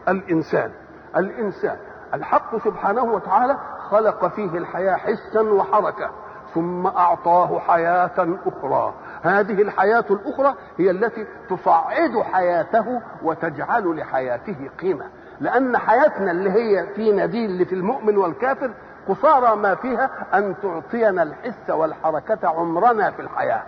الإنسان 0.08 0.70
الإنسان. 1.16 1.76
الحق 2.14 2.56
سبحانه 2.64 3.04
وتعالى 3.04 3.56
خلق 3.90 4.26
فيه 4.28 4.58
الحياة 4.58 4.96
حسا 4.96 5.40
وحركة 5.40 6.10
ثم 6.54 6.86
أعطاه 6.86 7.58
حياة 7.58 8.38
أخرى. 8.46 8.94
هذه 9.22 9.62
الحياة 9.62 10.04
الأخرى 10.10 10.54
هي 10.78 10.90
التي 10.90 11.26
تصعد 11.50 12.22
حياته 12.32 13.00
وتجعل 13.22 13.96
لحياته 13.96 14.70
قيمة. 14.80 15.04
لأن 15.40 15.78
حياتنا 15.78 16.30
اللي 16.30 16.50
هي 16.50 16.86
فينا 16.94 17.26
دي 17.26 17.46
اللي 17.46 17.64
في 17.64 17.74
المؤمن 17.74 18.16
والكافر 18.16 18.70
قصارى 19.10 19.56
ما 19.56 19.74
فيها 19.74 20.10
أن 20.34 20.54
تعطينا 20.62 21.22
الحس 21.22 21.70
والحركة 21.70 22.48
عمرنا 22.48 23.10
في 23.10 23.22
الحياة. 23.22 23.62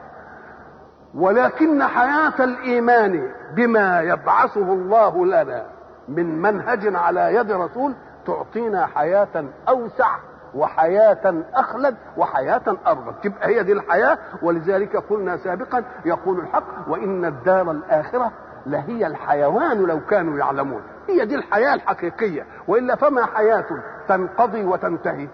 ولكن 1.14 1.82
حياة 1.82 2.44
الإيمان 2.44 3.30
بما 3.54 4.00
يبعثه 4.00 4.72
الله 4.72 5.26
لنا 5.26 5.66
من 6.08 6.42
منهج 6.42 6.96
على 6.96 7.34
يد 7.34 7.52
رسول 7.52 7.94
تعطينا 8.26 8.86
حياة 8.86 9.44
أوسع 9.68 10.16
وحياة 10.54 11.34
أخلد 11.54 11.96
وحياة 12.16 12.62
أرغب. 12.86 13.14
تبقى 13.22 13.48
هي 13.48 13.62
دي 13.62 13.72
الحياة. 13.72 14.18
ولذلك 14.42 14.96
قلنا 14.96 15.36
سابقا 15.36 15.84
يقول 16.04 16.38
الحق 16.38 16.88
وإن 16.88 17.24
الدار 17.24 17.70
الآخرة 17.70 18.30
لهي 18.66 19.07
الحيوان 19.07 19.82
لو 19.82 20.00
كانوا 20.00 20.39
يعلمون. 20.39 20.82
هي 21.08 21.24
دي 21.24 21.34
الحياة 21.34 21.74
الحقيقية. 21.74 22.47
وإلا 22.68 22.97
فما 22.97 23.26
حياة 23.26 23.65
تنقضي 24.08 24.65
وتنتهي. 24.65 25.28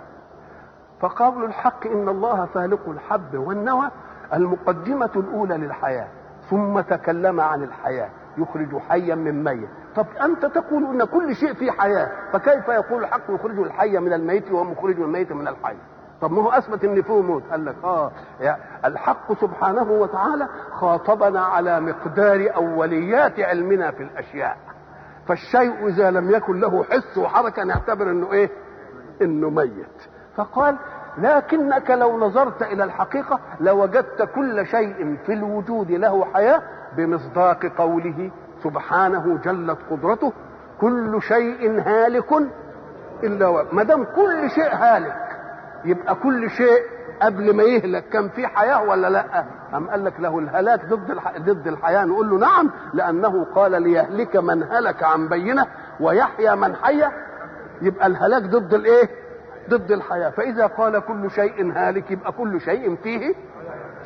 فقول 1.01 1.45
الحق 1.45 1.87
إن 1.87 2.09
الله 2.09 2.47
فالق 2.47 2.89
الحب 2.89 3.35
والنوى 3.35 3.91
المقدمة 4.33 5.11
الأولى 5.17 5.57
للحياة. 5.57 6.09
ثم 6.51 6.81
تكلم 6.81 7.41
عن 7.41 7.63
الحياة. 7.63 8.11
يخرج 8.39 8.79
حيا 8.79 9.15
من 9.15 9.45
ميت. 9.45 9.69
طب 9.97 10.07
أنت 10.23 10.47
تقول 10.47 10.85
إن 10.85 11.05
كل 11.05 11.35
شيء 11.37 11.55
فيه 11.55 11.71
حياة. 11.71 12.11
فكيف 12.33 12.69
يقول 12.69 13.03
الحق 13.03 13.23
يخرج 13.29 13.59
الحي 13.59 13.99
من 13.99 14.13
الميت 14.13 14.53
ومخرج 14.53 15.01
الميت 15.01 15.33
من 15.33 15.49
الحي؟ 15.49 15.77
طب 16.21 16.33
ما 16.33 16.43
هو 16.43 16.51
أثبت 16.51 16.85
ان 16.85 17.03
فيه 17.03 17.23
موت. 17.23 17.43
قال 17.51 17.65
لك 17.65 17.77
آه 17.85 18.11
الحق 18.85 19.33
سبحانه 19.41 19.91
وتعالى 19.93 20.49
خاطبنا 20.73 21.41
على 21.41 21.81
مقدار 21.81 22.51
أوليات 22.57 23.41
علمنا 23.41 23.91
في 23.91 24.03
الأشياء. 24.03 24.57
فالشيء 25.29 25.87
إذا 25.89 26.11
لم 26.11 26.31
يكن 26.31 26.61
له 26.61 26.85
حس 26.85 27.19
وحركة 27.19 27.65
نعتبر 27.65 28.11
إنه 28.11 28.33
إيه؟ 28.33 28.51
إنه 29.23 29.51
ميت. 29.51 30.03
فقال 30.37 30.77
لكنك 31.19 31.91
لو 31.91 32.19
نظرت 32.19 32.63
إلى 32.63 32.85
الحقيقة 32.85 33.41
لوجدت 33.61 34.23
كل 34.35 34.67
شيء 34.67 35.17
في 35.27 35.33
الوجود 35.33 35.91
له 35.91 36.25
حياة 36.35 36.63
بمصداق 36.97 37.67
قوله 37.67 38.31
سبحانه 38.65 39.39
جلت 39.45 39.79
قدرته. 39.91 40.33
كل 40.81 41.23
شيء 41.23 41.81
هالك 41.81 42.33
إلا 43.23 43.65
ما 43.73 43.83
دام 43.83 44.05
كل 44.05 44.51
شيء 44.51 44.75
هالك 44.75 45.28
يبقى 45.85 46.15
كل 46.15 46.51
شيء 46.51 46.83
قبل 47.23 47.57
ما 47.57 47.63
يهلك 47.63 48.09
كان 48.09 48.29
في 48.29 48.47
حياة 48.47 48.83
ولا 48.83 49.11
لأ؟ 49.11 49.45
أم 49.75 49.91
قال 49.91 50.05
لك 50.05 50.21
له 50.21 50.39
الهلاك 50.39 50.85
ضد 50.85 51.11
الح... 51.11 51.39
ضد 51.39 51.67
الحياة 51.67 52.05
نقول 52.05 52.31
له 52.31 52.39
نعم 52.39 52.71
لأنه 52.95 53.45
قال 53.55 53.83
ليهلك 53.83 54.37
من 54.37 54.63
هلك 54.63 55.03
عن 55.03 55.29
بينة 55.29 55.67
ويحيى 56.01 56.57
من 56.57 56.77
حي 56.77 57.03
يبقى 57.83 58.07
الهلاك 58.07 58.43
ضد 58.43 58.75
الإيه؟ 58.75 59.09
ضد 59.71 59.93
الحياة 59.93 60.31
فإذا 60.31 60.67
قال 60.67 60.99
كل 60.99 61.31
شيء 61.31 61.73
هالك 61.73 62.11
يبقى 62.11 62.33
كل 62.33 62.61
شيء 62.61 62.97
فيه 62.97 63.35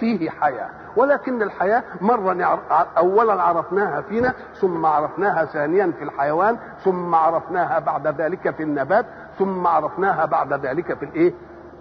فيه 0.00 0.30
حياة 0.30 0.68
ولكن 0.96 1.42
الحياة 1.42 1.82
مرة 2.00 2.60
اولا 2.98 3.42
عرفناها 3.42 4.00
فينا 4.00 4.34
ثم 4.54 4.86
عرفناها 4.86 5.44
ثانيا 5.44 5.92
في 5.98 6.04
الحيوان 6.04 6.56
ثم 6.84 7.14
عرفناها 7.14 7.78
بعد 7.78 8.20
ذلك 8.20 8.50
في 8.54 8.62
النبات 8.62 9.06
ثم 9.38 9.66
عرفناها 9.66 10.24
بعد 10.24 10.52
ذلك 10.66 10.98
في 10.98 11.04
الإيه؟ 11.04 11.32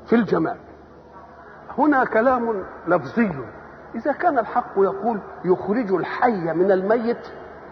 في 0.05 0.15
الجمال. 0.15 0.57
هنا 1.77 2.05
كلام 2.05 2.63
لفظي. 2.87 3.31
إذا 3.95 4.11
كان 4.11 4.39
الحق 4.39 4.73
يقول 4.77 5.19
يخرج 5.45 5.93
الحي 5.93 6.53
من 6.53 6.71
الميت 6.71 7.27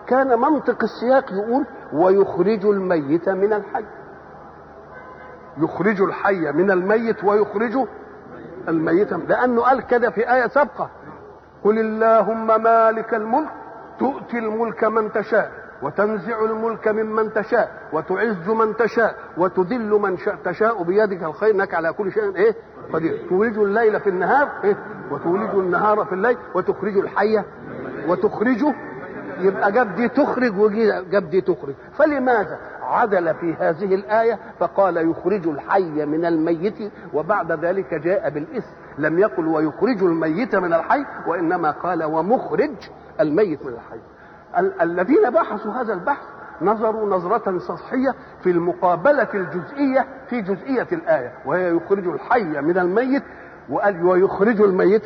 كان 0.07 0.39
منطق 0.39 0.83
السياق 0.83 1.31
يقول 1.31 1.65
ويخرج 1.93 2.65
الميت 2.65 3.29
من 3.29 3.53
الحي. 3.53 3.85
يخرج 5.57 6.01
الحي 6.01 6.51
من 6.51 6.71
الميت 6.71 7.23
ويخرج 7.23 7.87
الميت. 8.67 9.13
لأنه 9.13 9.61
قال 9.61 9.87
كده 9.87 10.09
في 10.09 10.33
آية 10.33 10.47
سابقة. 10.47 10.89
قل 11.63 11.79
اللهم 11.79 12.63
مالك 12.63 13.13
الملك 13.13 13.49
تؤتي 13.99 14.39
الملك 14.39 14.83
من 14.83 15.11
تشاء. 15.11 15.51
وتنزع 15.81 16.45
الملك 16.45 16.87
ممن 16.87 17.33
تشاء 17.33 17.71
وتعز 17.93 18.49
من 18.49 18.75
تشاء 18.75 19.15
وتذل 19.37 19.89
من 19.89 20.17
شاء 20.17 20.35
تشاء 20.45 20.83
بيدك 20.83 21.23
الخير 21.23 21.55
إنك 21.55 21.73
على 21.73 21.93
كل 21.93 22.11
شيء 22.11 22.35
إيه؟ 22.35 22.55
قدير. 22.93 23.25
تولج 23.29 23.57
الليل 23.57 23.99
في 23.99 24.09
النهار 24.09 24.49
إيه؟ 24.63 24.77
وتولج 25.11 25.49
النهار 25.55 26.05
في 26.05 26.13
الليل 26.13 26.37
وتخرج 26.55 26.97
الحي 26.97 27.43
وتخرجه 28.07 28.73
يبقى 29.39 29.71
جاب 29.71 29.95
دي 29.95 30.07
تخرج 30.09 30.59
وجاب 30.59 31.29
دي 31.29 31.41
تخرج. 31.41 31.73
فلماذا 31.97 32.57
عدل 32.81 33.33
في 33.35 33.53
هذه 33.53 33.95
الآية؟ 33.95 34.39
فقال 34.59 35.09
يخرج 35.09 35.47
الحي 35.47 36.05
من 36.05 36.25
الميت 36.25 36.91
وبعد 37.13 37.51
ذلك 37.65 37.93
جاء 37.93 38.29
بالاسم 38.29 38.71
لم 38.97 39.19
يقل 39.19 39.47
ويخرج 39.47 40.03
الميت 40.03 40.55
من 40.55 40.73
الحي 40.73 41.05
وإنما 41.27 41.71
قال 41.71 42.03
ومخرج 42.03 42.71
الميت 43.19 43.65
من 43.65 43.73
الحي. 43.73 43.99
ال- 44.57 44.81
الذين 44.81 45.29
بحثوا 45.29 45.71
هذا 45.71 45.93
البحث 45.93 46.23
نظروا 46.61 47.09
نظرة 47.09 47.57
سطحية 47.59 48.15
في 48.43 48.49
المقابلة 48.51 49.27
الجزئية 49.33 50.05
في 50.29 50.41
جزئية 50.41 50.87
الآية 50.91 51.31
وهي 51.45 51.75
يخرج 51.75 52.07
الحي 52.07 52.43
من 52.61 52.77
الميت 52.77 53.23
وقال 53.69 54.05
ويخرج 54.05 54.61
الميت. 54.61 55.05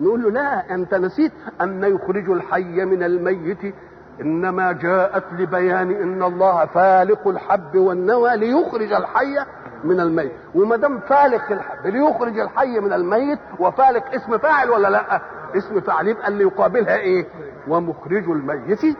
نقول 0.00 0.22
له 0.22 0.30
لا 0.30 0.74
أنت 0.74 0.94
نسيت 0.94 1.32
أن 1.60 1.84
يخرج 1.84 2.30
الحي 2.30 2.84
من 2.84 3.02
الميت. 3.02 3.74
إنما 4.20 4.72
جاءت 4.72 5.24
لبيان 5.38 5.90
إن 5.90 6.22
الله 6.22 6.66
فالق 6.66 7.28
الحب 7.28 7.76
والنوى 7.76 8.36
ليخرج 8.36 8.92
الحي 8.92 9.36
من 9.84 10.00
الميت. 10.00 10.32
وما 10.54 10.76
دام 10.76 11.00
فالق 11.00 11.52
الحب 11.52 11.86
ليخرج 11.86 12.38
الحي 12.38 12.80
من 12.80 12.92
الميت 12.92 13.38
وفالق 13.58 14.14
اسم 14.14 14.38
فاعل 14.38 14.70
ولا 14.70 14.88
لا؟ 14.88 15.20
اسم 15.56 15.80
فاعل 15.80 16.08
يبقى 16.08 16.28
اللي 16.28 16.42
يقابلها 16.44 16.96
إيه؟ 16.96 17.26
ومخرج 17.68 18.30
الميت 18.30 18.96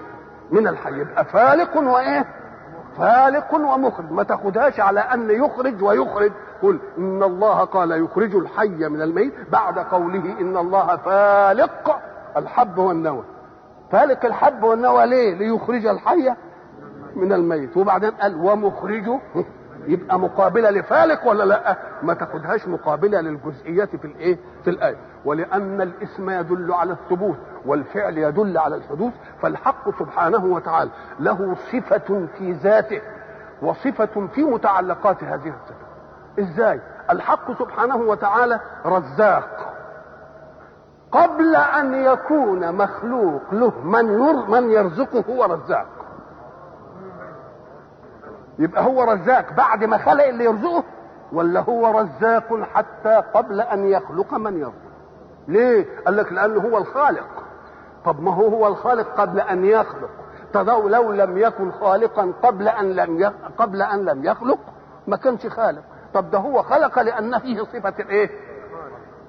من 0.50 0.68
الحي. 0.68 1.00
يبقى 1.00 1.24
فالق 1.24 1.76
وإيه؟ 1.76 2.26
فالق 2.98 3.54
ومخرج. 3.54 4.12
ما 4.12 4.22
تاخدهاش 4.22 4.80
على 4.80 5.00
أن 5.00 5.30
يخرج 5.30 5.82
ويخرج. 5.82 6.32
قل 6.62 6.78
إن 6.98 7.22
الله 7.22 7.64
قال 7.64 8.04
يخرج 8.04 8.34
الحي 8.34 8.88
من 8.88 9.02
الميت 9.02 9.32
بعد 9.52 9.78
قوله 9.78 10.40
إن 10.40 10.56
الله 10.56 10.96
فالق. 10.96 11.98
الحب 12.36 12.78
والنوى. 12.78 13.24
فالق 13.90 14.24
الحب 14.24 14.62
والنوى 14.62 15.06
ليه؟ 15.06 15.34
ليخرج 15.34 15.86
الحي 15.86 16.34
من 17.16 17.32
الميت. 17.32 17.76
وبعدين 17.76 18.10
قال 18.10 18.44
ومخرجه 18.44 19.20
يبقى 19.86 20.18
مقابلة 20.18 20.70
لفالق 20.70 21.26
ولا 21.26 21.44
لا؟ 21.44 21.76
ما 22.02 22.14
تاخدهاش 22.14 22.68
مقابلة 22.68 23.20
للجزئيات 23.20 23.96
في 23.96 24.04
الإيه؟ 24.04 24.38
في 24.64 24.70
الآية. 24.70 24.96
ولأن 25.24 25.80
الإسم 25.80 26.30
يدل 26.30 26.72
على 26.72 26.92
الثبوت 26.92 27.36
والفعل 27.66 28.18
يدل 28.18 28.58
على 28.58 28.76
الحدوث 28.76 29.12
فالحق 29.42 29.98
سبحانه 29.98 30.44
وتعالى 30.44 30.90
له 31.20 31.54
صفة 31.72 32.26
في 32.38 32.52
ذاته 32.52 33.00
وصفة 33.62 34.26
في 34.34 34.44
متعلقات 34.44 35.24
هذه 35.24 35.48
الصفه 35.62 35.86
إزاي؟ 36.38 36.80
الحق 37.10 37.58
سبحانه 37.58 37.96
وتعالى 37.96 38.60
رزاق. 38.86 39.72
قبل 41.12 41.56
أن 41.56 41.94
يكون 41.94 42.72
مخلوق 42.72 43.42
له 43.52 43.72
من 43.84 44.04
من 44.50 44.70
يرزقه 44.70 45.24
هو 45.30 45.44
رزاق. 45.44 45.86
يبقى 48.58 48.84
هو 48.84 49.02
رزاق 49.02 49.52
بعد 49.52 49.84
ما 49.84 49.98
خلق 49.98 50.24
اللي 50.24 50.44
يرزقه 50.44 50.84
ولا 51.32 51.60
هو 51.60 52.00
رزاق 52.00 52.62
حتى 52.74 53.22
قبل 53.34 53.60
أن 53.60 53.86
يخلق 53.86 54.34
من 54.34 54.58
يرزق؟ 54.58 54.72
ليه؟ 55.48 55.86
قال 56.06 56.16
لك 56.16 56.32
لأنه 56.32 56.60
هو 56.60 56.78
الخالق. 56.78 57.26
طب 58.04 58.20
ما 58.22 58.34
هو 58.34 58.46
هو 58.48 58.66
الخالق 58.66 59.20
قبل 59.20 59.40
أن 59.40 59.64
يخلق؟ 59.64 60.10
طب 60.52 60.68
لو 60.68 61.12
لم 61.12 61.38
يكن 61.38 61.70
خالقا 61.72 62.32
قبل 62.42 62.68
أن 62.68 62.92
لم. 62.92 63.32
قبل 63.58 63.82
أن 63.82 64.04
لم 64.04 64.24
يخلق 64.24 64.58
ما 65.06 65.16
كانش 65.16 65.46
خالق. 65.46 65.82
طب 66.14 66.30
ده 66.30 66.38
هو 66.38 66.62
خلق 66.62 66.98
لأن 67.02 67.38
فيه 67.38 67.62
صفة 67.62 67.94
الايه 68.00 68.30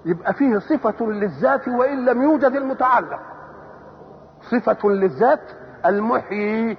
يبقى 0.05 0.33
فيه 0.33 0.57
صفة 0.59 1.05
للذات 1.05 1.67
وإن 1.67 2.05
لم 2.05 2.21
يوجد 2.21 2.55
المتعلق. 2.55 3.19
صفة 4.41 4.89
للذات 4.89 5.41
المحيي 5.85 6.77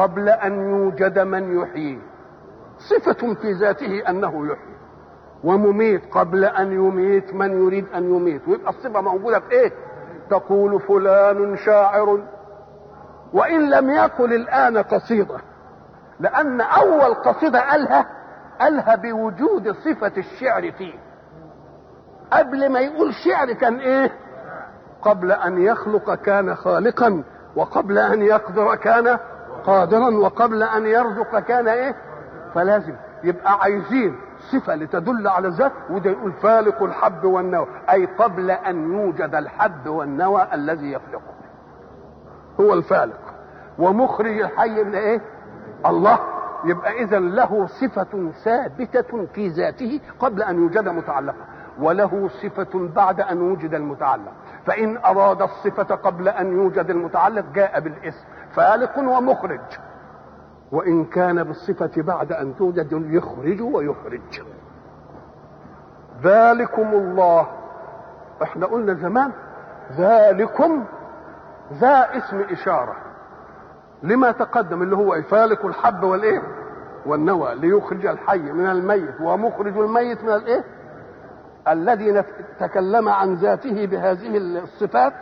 قبل 0.00 0.28
أن 0.28 0.70
يوجد 0.70 1.18
من 1.18 1.60
يحييه 1.60 1.98
صفة 2.78 3.34
في 3.34 3.52
ذاته 3.52 4.02
أنه 4.08 4.46
يحيي. 4.46 4.76
ومميت 5.44 6.02
قبل 6.14 6.44
أن 6.44 6.72
يميت 6.72 7.34
من 7.34 7.66
يريد 7.66 7.86
أن 7.94 8.04
يميت. 8.16 8.48
ويبقى 8.48 8.70
الصفة 8.70 9.00
موجودة 9.00 9.40
في 9.40 9.50
إيه؟ 9.52 9.72
تقول 10.30 10.80
فلان 10.80 11.56
شاعر. 11.56 12.20
وإن 13.32 13.70
لم 13.70 13.90
يقل 13.90 14.32
الآن 14.34 14.78
قصيدة. 14.78 15.36
لأن 16.20 16.60
أول 16.60 17.14
قصيدة 17.14 17.70
قالها 17.70 18.06
قالها 18.60 18.96
بوجود 18.96 19.70
صفة 19.72 20.12
الشعر 20.16 20.72
فيه. 20.72 20.94
قبل 22.32 22.72
ما 22.72 22.80
يقول 22.80 23.14
شعر 23.14 23.52
كان 23.52 23.78
إيه؟ 23.78 24.12
قبل 25.02 25.32
أن 25.32 25.62
يخلق 25.62 26.14
كان 26.14 26.54
خالقا 26.54 27.22
وقبل 27.56 27.98
أن 27.98 28.22
يقدر 28.22 28.74
كان 28.74 29.18
قادرا 29.70 30.16
وقبل 30.16 30.62
أن 30.62 30.86
يرزق 30.86 31.38
كان 31.38 31.68
إيه؟ 31.68 31.94
فلازم. 32.54 32.94
يبقى 33.24 33.58
عايزين 33.60 34.16
صفة 34.52 34.74
لتدل 34.74 35.28
على 35.28 35.48
الذات 35.48 35.72
وده 35.90 36.10
يقول 36.10 36.32
فالق 36.32 36.82
الحب 36.82 37.24
والنوى. 37.24 37.66
أي 37.90 38.06
قبل 38.06 38.50
أن 38.50 38.92
يوجد 38.92 39.34
الحب 39.34 39.86
والنوى 39.86 40.46
الذي 40.54 40.92
يخلقه. 40.92 41.34
هو 42.60 42.74
الفالق. 42.74 43.20
ومخرج 43.78 44.40
الحي 44.40 44.84
من 44.84 44.94
إيه؟ 44.94 45.20
الله. 45.86 46.18
يبقى 46.64 47.02
إذا 47.02 47.18
له 47.18 47.66
صفة 47.66 48.30
ثابتة 48.44 49.26
في 49.34 49.48
ذاته 49.48 50.00
قبل 50.20 50.42
أن 50.42 50.62
يوجد 50.62 50.88
متعلقة. 50.88 51.44
وله 51.80 52.28
صفة 52.42 52.88
بعد 52.94 53.20
أن 53.20 53.52
وجد 53.52 53.74
المتعلق. 53.74 54.32
فإن 54.66 54.96
أراد 54.96 55.42
الصفة 55.42 55.94
قبل 55.94 56.28
أن 56.28 56.52
يوجد 56.52 56.90
المتعلق 56.90 57.44
جاء 57.54 57.80
بالاسم. 57.80 58.24
فالق 58.54 58.98
ومخرج. 58.98 59.60
وإن 60.72 61.04
كان 61.04 61.44
بالصفة 61.44 62.02
بعد 62.02 62.32
أن 62.32 62.56
توجد 62.56 62.92
يخرج 62.92 63.60
ويخرج. 63.60 64.42
ذلكم 66.22 66.88
الله. 66.92 67.46
إحنا 68.42 68.66
قلنا 68.66 68.94
زمان 68.94 69.32
ذلكم 69.96 70.84
ذا 71.72 72.16
اسم 72.16 72.40
إشارة. 72.40 72.96
لما 74.02 74.30
تقدم 74.32 74.82
اللي 74.82 74.96
هو 74.96 75.22
فالق 75.22 75.66
الحب 75.66 76.02
والإيه؟ 76.02 76.42
والنوى 77.06 77.54
ليخرج 77.54 78.06
الحي 78.06 78.38
من 78.38 78.66
الميت 78.66 79.20
ومخرج 79.20 79.78
الميت 79.78 80.24
من 80.24 80.30
الإيه؟ 80.32 80.64
الذي 81.68 82.24
تكلم 82.60 83.08
عن 83.08 83.34
ذاته 83.34 83.86
بهذه 83.86 84.36
الصفات. 84.36 85.14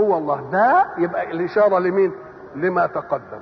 هو 0.00 0.18
الله. 0.18 0.48
ذا 0.52 0.84
يبقى 0.98 1.30
الإشارة 1.30 1.78
لمين؟ 1.78 2.12
لما 2.54 2.86
تقدم. 2.86 3.40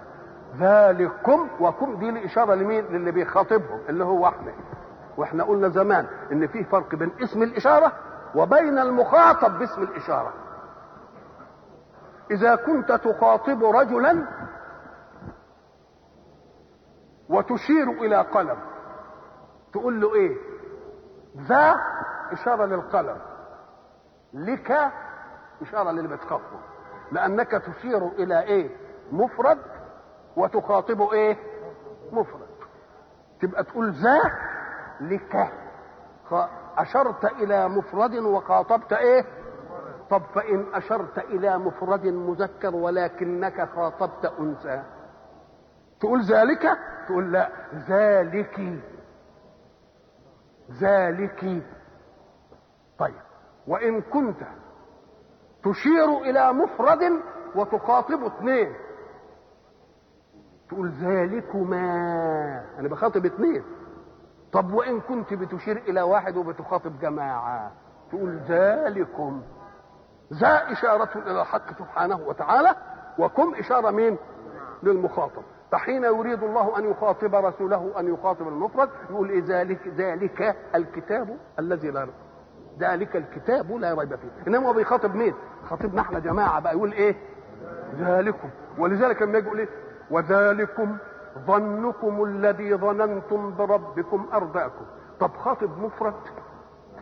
ذلكم 0.58 1.48
وكم 1.60 1.96
دي 1.96 2.08
الإشارة 2.08 2.54
لمين؟ 2.54 2.84
للي 2.84 3.10
بيخاطبهم 3.12 3.80
اللي 3.88 4.04
هو 4.04 4.28
إحنا 4.28 4.52
وإحنا 5.16 5.44
قلنا 5.44 5.68
زمان 5.68 6.06
إن 6.32 6.46
في 6.46 6.64
فرق 6.64 6.94
بين 6.94 7.12
اسم 7.22 7.42
الإشارة 7.42 7.92
وبين 8.34 8.78
المخاطب 8.78 9.58
باسم 9.58 9.82
الإشارة. 9.82 10.32
إذا 12.30 12.54
كنت 12.54 12.92
تخاطب 12.92 13.64
رجلا 13.64 14.26
وتشير 17.28 17.90
إلى 17.90 18.16
قلم 18.16 18.58
تقول 19.72 20.00
له 20.00 20.14
إيه؟ 20.14 20.36
ذا 21.48 21.76
إشارة 22.32 22.64
للقلم. 22.64 23.16
لك 24.34 24.90
إشارة 25.62 25.90
للي 25.90 26.08
بتخاطبه. 26.08 26.60
لأنك 27.12 27.50
تشير 27.50 28.06
إلى 28.08 28.40
إيه؟ 28.42 28.81
مفرد 29.12 29.58
وتخاطبه 30.36 31.12
إيه؟ 31.12 31.36
مفرد. 32.12 32.48
تبقى 33.40 33.64
تقول 33.64 33.92
ذا 33.92 34.20
لك. 35.00 35.52
أشرت 36.78 37.24
إلى 37.24 37.68
مفرد 37.68 38.14
وخاطبت 38.14 38.92
إيه؟ 38.92 39.24
طب 40.10 40.22
فإن 40.34 40.74
أشرت 40.74 41.18
إلى 41.18 41.58
مفرد 41.58 42.06
مذكر 42.06 42.74
ولكنك 42.74 43.68
خاطبت 43.76 44.24
أنثى. 44.24 44.82
تقول 46.00 46.22
ذلك 46.22 46.78
تقول 47.06 47.32
لا. 47.32 47.48
ذلك 47.88 48.60
ذلك 50.80 51.62
طيب. 52.98 53.20
وإن 53.66 54.00
كنت 54.02 54.40
تشير 55.64 56.18
إلى 56.20 56.52
مفرد 56.52 57.22
وتخاطب 57.54 58.24
اثنين. 58.24 58.74
تقول 60.72 60.88
ذلكما. 60.88 61.84
أنا 62.78 62.88
بخاطب 62.88 63.26
اثنين. 63.26 63.62
طب 64.52 64.72
وإن 64.72 65.00
كنت 65.00 65.34
بتشير 65.34 65.76
إلى 65.76 66.02
واحد 66.02 66.36
وبتخاطب 66.36 66.98
جماعة 66.98 67.72
تقول 68.10 68.40
ذلكم. 68.48 69.42
ذا 70.32 70.72
إشارة 70.72 71.08
إلى 71.18 71.40
الحق 71.40 71.78
سبحانه 71.78 72.20
وتعالى 72.26 72.74
وكم 73.18 73.54
إشارة 73.54 73.90
مين؟ 73.90 74.18
للمخاطب. 74.82 75.42
فحين 75.72 76.04
يريد 76.04 76.42
الله 76.42 76.78
أن 76.78 76.90
يخاطب 76.90 77.34
رسوله 77.34 78.00
أن 78.00 78.14
يخاطب 78.14 78.48
المفرد 78.48 78.88
يقول 79.10 79.30
إيه 79.30 79.42
ذلك؟ 79.46 79.88
ذلك 79.88 80.56
الكتاب 80.74 81.36
الذي 81.58 81.90
لا 81.90 82.00
ريب 82.00 82.14
ذلك 82.78 83.16
الكتاب 83.16 83.72
لا 83.72 83.94
ريب 83.94 84.16
فيه. 84.16 84.28
إنما 84.46 84.68
هو 84.68 84.72
بيخاطب 84.72 85.14
مين؟ 85.14 85.34
خاطبنا 85.70 86.00
إحنا 86.00 86.18
جماعة 86.18 86.60
بقى. 86.60 86.76
يقول 86.76 86.92
إيه؟ 86.92 87.16
ذلكم. 87.98 88.50
ولذلك 88.78 89.22
لما 89.22 89.38
يقول 89.38 89.58
إيه؟ 89.58 89.68
وذلكم 90.12 90.96
ظنكم 91.46 92.24
الذي 92.24 92.74
ظننتم 92.76 93.54
بربكم 93.56 94.26
ارداكم 94.34 94.84
طب 95.20 95.36
خاطب 95.36 95.78
مفرد؟ 95.78 96.14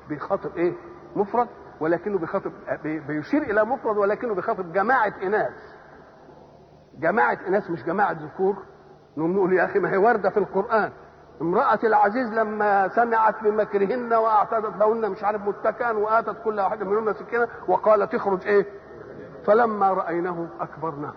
بيخاطب 0.09 0.57
إيه؟ 0.57 0.73
مفرد؟ 1.17 1.49
ولكنه 1.81 2.19
بيخاطب 2.19 2.53
بي- 2.83 3.01
بيشير 3.01 3.43
إلى 3.43 3.65
مفرد 3.65 3.97
ولكنه 3.97 4.35
بيخاطب 4.35 4.73
جماعة 4.73 5.13
إناث. 5.23 5.53
جماعة 6.99 7.39
إناث 7.49 7.71
مش 7.71 7.85
جماعة 7.85 8.13
ذكور. 8.13 8.57
نقول 9.17 9.53
يا 9.53 9.65
أخي 9.65 9.79
ما 9.79 9.93
هي 9.93 9.97
واردة 9.97 10.31
في 10.31 10.37
القرآن. 10.37 10.93
امرأة 11.41 11.79
العزيز 11.85 12.33
لما 12.33 12.89
سمعت 12.89 13.43
بمكرهن 13.45 14.13
وأعتدت 14.13 14.77
لهن 14.77 15.11
مش 15.11 15.25
عارف 15.25 15.43
متكئا 15.43 15.93
وآتت 15.93 16.37
كل 16.45 16.61
واحدة 16.61 16.85
منهن 16.85 17.13
سكينة 17.15 17.49
وقالت 17.69 18.15
اخرج 18.15 18.47
إيه؟ 18.47 18.67
فلما 19.47 19.91
رأيناه 19.93 20.47
أكبرناه. 20.61 21.15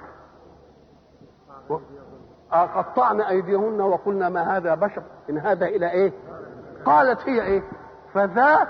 قطعنا 2.52 3.30
أيديهن 3.30 3.82
وقلنا 3.82 4.30
ما 4.30 4.58
هذا 4.58 4.76
بشر 4.76 5.04
إن 5.30 5.38
هذا 5.38 5.66
إلى 5.66 5.92
إيه؟ 5.92 6.12
قالت 6.86 7.30
هي 7.30 7.42
إيه؟ 7.42 7.64
فذا 8.14 8.68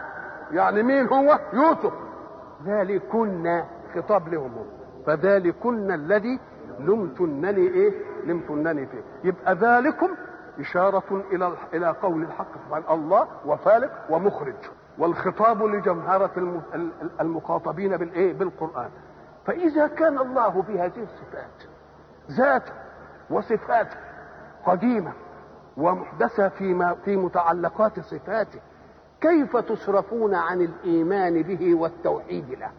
يعني 0.52 0.84
مين 0.84 1.08
هو؟ 1.08 1.40
يوسف 1.54 1.94
ذلكن 2.66 3.64
خطاب 3.96 4.28
لهم 4.28 4.52
هم 4.52 4.66
فذلكن 5.06 5.92
الذي 5.92 6.40
لمتنني 6.80 7.68
إيه؟ 7.68 7.94
لمتنني 8.26 8.86
فيه 8.86 9.04
يبقى 9.24 9.56
ذلكم 9.56 10.10
إشارة 10.60 11.24
إلى 11.32 11.54
إلى 11.74 11.90
قول 12.02 12.22
الحق 12.24 12.48
سبحانه 12.68 12.94
الله 12.94 13.28
وفالق 13.46 13.92
ومخرج 14.10 14.56
والخطاب 14.98 15.64
لجمهرة 15.64 16.32
الم- 16.38 16.62
ال- 16.76 16.92
المخاطبين 17.22 17.98
بالإيه؟ 17.98 18.34
بالقرآن 18.34 18.90
فإذا 19.46 19.88
كان 19.88 20.18
الله 20.18 20.62
بهذه 20.62 21.04
الصفات 21.04 21.64
ذات 22.32 22.64
وصفات 23.34 23.88
قديمة 24.66 25.14
ومحدثة 25.78 26.50
فيما 26.50 26.94
في 27.06 27.18
متعلقات 27.18 28.00
صفاته. 28.00 28.60
كيف 29.22 29.58
تصرفون 29.58 30.36
عن 30.36 30.62
الإيمان 30.62 31.42
به 31.42 31.76
والتوحيد 31.76 32.50
له؟ 32.50 32.72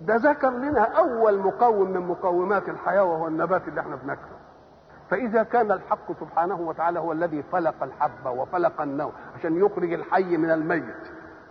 ده 0.00 0.16
ذكر 0.16 0.50
لنا 0.50 0.80
أول 0.82 1.38
مقوم 1.38 1.90
من 1.90 2.00
مقومات 2.00 2.68
الحياة 2.68 3.04
وهو 3.04 3.26
النبات 3.28 3.68
اللي 3.68 3.80
إحنا 3.80 3.96
بناكله. 3.96 4.40
فإذا 5.10 5.42
كان 5.42 5.72
الحق 5.72 6.12
سبحانه 6.20 6.60
وتعالى 6.60 6.98
هو 6.98 7.12
الذي 7.12 7.42
فلق 7.42 7.82
الحبة 7.82 8.30
وفلق 8.30 8.80
النوى 8.80 9.12
عشان 9.34 9.56
يخرج 9.56 9.92
الحي 9.92 10.36
من 10.36 10.50
الميت. 10.50 11.08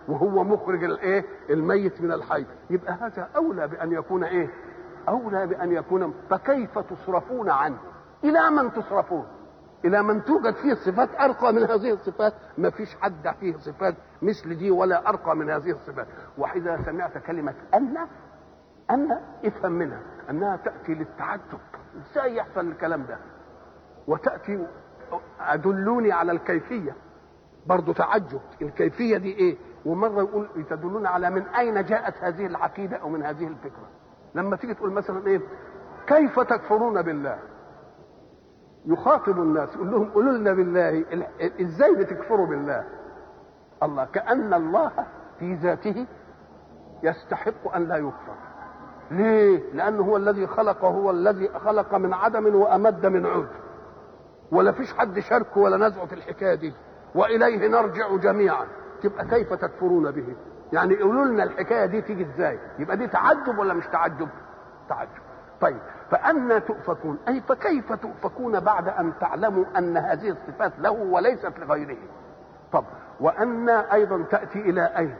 وهو 0.08 0.44
مخرج 0.44 0.84
الإيه؟ 0.84 1.24
الميت 1.50 2.00
من 2.00 2.12
الحي. 2.12 2.46
يبقى 2.70 2.92
هذا 2.92 3.28
أولى 3.36 3.68
بأن 3.68 3.92
يكون 3.92 4.24
إيه؟ 4.24 4.48
أولى 5.08 5.46
بأن 5.46 5.72
يكون 5.72 6.14
فكيف 6.30 6.78
تصرفون 6.78 7.50
عنه؟ 7.50 7.78
إلى 8.24 8.50
من 8.50 8.72
تصرفون؟ 8.72 9.26
إلى 9.84 10.02
من 10.02 10.24
توجد 10.24 10.54
فيه 10.54 10.74
صفات 10.74 11.08
أرقى 11.20 11.52
من 11.52 11.62
هذه 11.62 11.92
الصفات؟ 11.92 12.32
ما 12.58 12.70
فيش 12.70 12.96
حد 13.00 13.34
فيه 13.40 13.56
صفات 13.56 13.94
مثل 14.22 14.54
دي 14.58 14.70
ولا 14.70 15.08
أرقى 15.08 15.36
من 15.36 15.50
هذه 15.50 15.70
الصفات. 15.70 16.06
وإذا 16.38 16.82
سمعت 16.84 17.18
كلمة 17.18 17.54
أن 17.74 17.96
أن 18.90 19.18
افهم 19.44 19.72
منها. 19.72 20.00
أنها 20.30 20.56
تأتي 20.56 20.94
للتعجب. 20.94 21.58
إزاي 21.96 22.36
يحصل 22.36 22.60
الكلام 22.60 23.02
ده؟ 23.02 23.18
وتأتي 24.06 24.66
أدلوني 25.40 26.12
على 26.12 26.32
الكيفية. 26.32 26.96
برضو 27.66 27.92
تعجب. 27.92 28.40
الكيفية 28.62 29.16
دي 29.16 29.32
إيه؟ 29.32 29.56
ومرة 29.86 30.20
يقول 30.22 30.48
تدلون 30.70 31.06
على 31.06 31.30
من 31.30 31.42
أين 31.46 31.84
جاءت 31.84 32.14
هذه 32.16 32.46
العقيدة 32.46 32.96
أو 32.96 33.08
من 33.08 33.22
هذه 33.22 33.46
الفكرة؟ 33.46 33.88
لما 34.34 34.56
تيجي 34.56 34.74
تقول 34.74 34.92
مثلا 34.92 35.26
إيه 35.26 35.40
كيف 36.06 36.40
تكفرون 36.40 37.02
بالله؟ 37.02 37.38
يخاطب 38.86 39.38
الناس 39.38 39.74
يقول 39.76 39.90
لهم 39.90 40.10
قولوا 40.10 40.32
لنا 40.32 40.52
بالله 40.52 40.88
ال- 40.88 41.60
إزاي 41.60 41.96
بتكفروا 41.96 42.46
بالله؟ 42.46 42.84
الله 43.82 44.04
كأن 44.04 44.54
الله 44.54 44.92
في 45.38 45.54
ذاته 45.54 46.06
يستحق 47.02 47.74
أن 47.74 47.88
لا 47.88 47.96
يكفر. 47.96 48.34
ليه؟ 49.10 49.72
لأنه 49.72 50.02
هو 50.02 50.16
الذي 50.16 50.46
خلق 50.46 50.84
هو 50.84 51.10
الذي 51.10 51.48
خلق 51.48 51.94
من 51.94 52.14
عدم 52.14 52.54
وأمد 52.54 53.06
من 53.06 53.26
عود 53.26 53.48
ولا 54.52 54.72
فيش 54.72 54.94
حد 54.94 55.18
شاركه 55.18 55.60
ولا 55.60 55.76
نزعه 55.88 56.06
في 56.06 56.14
الحكاية 56.14 56.54
دي. 56.54 56.72
وإليه 57.14 57.68
نرجع 57.68 58.16
جميعا. 58.16 58.66
تبقى 59.02 59.24
كيف 59.26 59.52
تكفرون 59.52 60.10
به؟ 60.10 60.36
يعني 60.72 60.96
قولوا 61.02 61.24
لنا 61.24 61.42
الحكاية 61.42 61.86
دي 61.86 62.02
تيجي 62.02 62.26
إزاي؟ 62.34 62.58
يبقى 62.78 62.96
دي 62.96 63.06
تعجب 63.06 63.58
ولا 63.58 63.74
مش 63.74 63.86
تعجب؟ 63.86 64.28
تعجب. 64.88 65.20
طيب 65.60 65.78
فأنا 66.10 66.58
تؤفكون 66.58 67.18
أي 67.28 67.40
فكيف 67.40 67.92
تؤفكون 67.92 68.60
بعد 68.60 68.88
أن 68.88 69.12
تعلموا 69.20 69.64
أن 69.78 69.96
هذه 69.96 70.28
الصفات 70.30 70.72
له 70.78 70.90
وليست 70.90 71.52
لغيره؟ 71.58 71.96
طب 72.72 72.84
وأن 73.20 73.68
أيضا 73.68 74.22
تأتي 74.22 74.58
إلى 74.60 74.82
أين؟ 74.98 75.14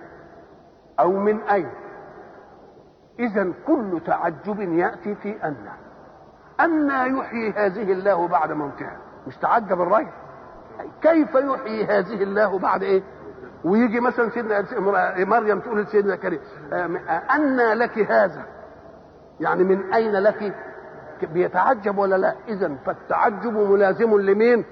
أو 1.01 1.13
من 1.13 1.43
أين؟ 1.43 1.71
إذا 3.19 3.53
كل 3.67 4.01
تعجب 4.07 4.61
يأتي 4.61 5.15
في 5.15 5.45
أن. 5.45 5.57
أن 6.61 6.91
يحيي 7.19 7.53
هذه 7.53 7.93
الله 7.93 8.29
بعد 8.29 8.53
موتها. 8.53 8.97
مش 9.27 9.37
تعجب 9.37 9.81
الرجل 9.81 10.09
كيف 11.03 11.35
يحيي 11.35 11.85
هذه 11.85 12.23
الله 12.23 12.59
بعد 12.59 12.83
إيه؟ 12.83 13.03
ويجي 13.65 14.01
مثلا 14.01 14.31
سيدنا 14.31 14.65
مريم 15.25 15.61
تقول 15.61 15.81
لسيدنا 15.81 16.17
كريم 16.17 16.41
أن 17.35 17.73
لك 17.73 17.99
هذا؟ 17.99 18.43
يعني 19.41 19.65
من 19.65 19.93
أين 19.95 20.13
لك؟ 20.13 20.55
بيتعجب 21.23 21.99
ولا 21.99 22.17
لا؟ 22.17 22.35
إذا 22.49 22.77
فالتعجب 22.87 23.53
ملازم 23.53 24.21
لمين؟ 24.21 24.65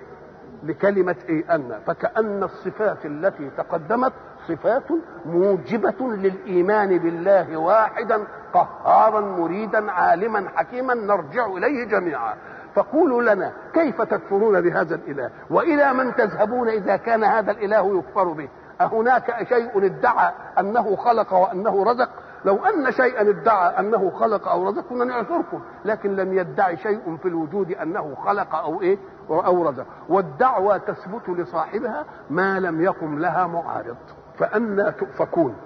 لكلمة 0.62 1.16
إيه؟ 1.28 1.54
أن. 1.54 1.78
فكأن 1.86 2.42
الصفات 2.42 3.06
التي 3.06 3.50
تقدمت 3.56 4.12
صفات 4.48 4.82
موجبة 5.26 5.96
للإيمان 6.00 6.98
بالله 6.98 7.56
واحدا 7.56 8.24
قهارا 8.52 9.20
مريدا 9.20 9.92
عالما 9.92 10.48
حكيما 10.54 10.94
نرجع 10.94 11.46
إليه 11.46 11.84
جميعا. 11.84 12.34
فقولوا 12.74 13.22
لنا 13.22 13.52
كيف 13.74 14.02
تكفرون 14.02 14.60
بهذا 14.60 14.94
الإله؟ 14.94 15.30
وإلى 15.50 15.92
من 15.92 16.14
تذهبون 16.14 16.68
إذا 16.68 16.96
كان 16.96 17.24
هذا 17.24 17.50
الإله 17.50 17.98
يكفر 17.98 18.24
به؟ 18.24 18.48
أهناك 18.80 19.48
شيء 19.48 19.86
ادعى 19.86 20.32
أنه 20.58 20.96
خلق 20.96 21.32
وأنه 21.32 21.84
رزق؟ 21.84 22.08
لو 22.44 22.56
أن 22.56 22.92
شيئا 22.92 23.20
ادعى 23.30 23.78
أنه 23.78 24.10
خلق 24.10 24.48
أو 24.48 24.68
رزق 24.68 24.88
كنا 24.88 25.04
نعذركم 25.04 25.60
لكن 25.84 26.16
لم 26.16 26.32
يدعي 26.32 26.76
شيء 26.76 27.16
في 27.16 27.28
الوجود 27.28 27.70
أنه 27.70 28.14
خلق 28.14 28.54
أو 28.54 28.80
إيه؟ 28.82 28.98
أو 29.30 29.68
رزق. 29.68 29.86
والدعوة 30.08 30.76
تثبت 30.78 31.28
لصاحبها 31.28 32.04
ما 32.30 32.60
لم 32.60 32.80
يقم 32.82 33.18
لها 33.18 33.46
معارض. 33.46 33.96
فأنا 34.38 34.90
تؤفكون. 34.90 35.56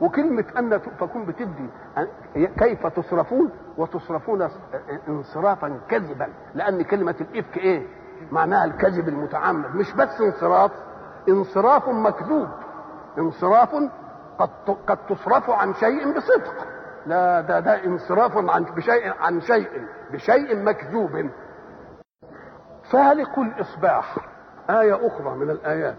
وكلمة 0.00 0.44
أن 0.58 0.82
تؤفكون 0.82 1.24
بتدي 1.24 1.68
كيف 2.58 2.86
تصرفون؟ 2.86 3.50
وتصرفون 3.78 4.48
انصرافا 5.08 5.80
كذبا. 5.88 6.28
لأن 6.54 6.82
كلمة 6.82 7.14
الإفك 7.20 7.56
إيه؟ 7.56 7.86
معناها 8.32 8.64
الكذب 8.64 9.08
المتعمد. 9.08 9.76
مش 9.76 9.92
بس 9.92 10.20
انصراف 10.20 10.70
انصراف 11.28 11.88
مكذوب. 11.88 12.48
انصراف 13.18 13.74
قد 14.38 14.50
قد 14.86 14.98
تصرف 15.08 15.50
عن 15.50 15.74
شيء 15.74 16.16
بصدق. 16.16 16.66
لا 17.06 17.40
ده 17.40 17.60
ده 17.60 17.84
انصراف 17.84 18.36
عن 18.36 18.64
بشيء 18.64 19.12
عن 19.20 19.40
شيء 19.40 19.86
بشيء 20.12 20.62
مكذوب. 20.62 21.30
فالق 22.92 23.38
الإصباح. 23.38 24.16
آية 24.70 25.06
أخرى 25.06 25.34
من 25.34 25.50
الآيات. 25.50 25.96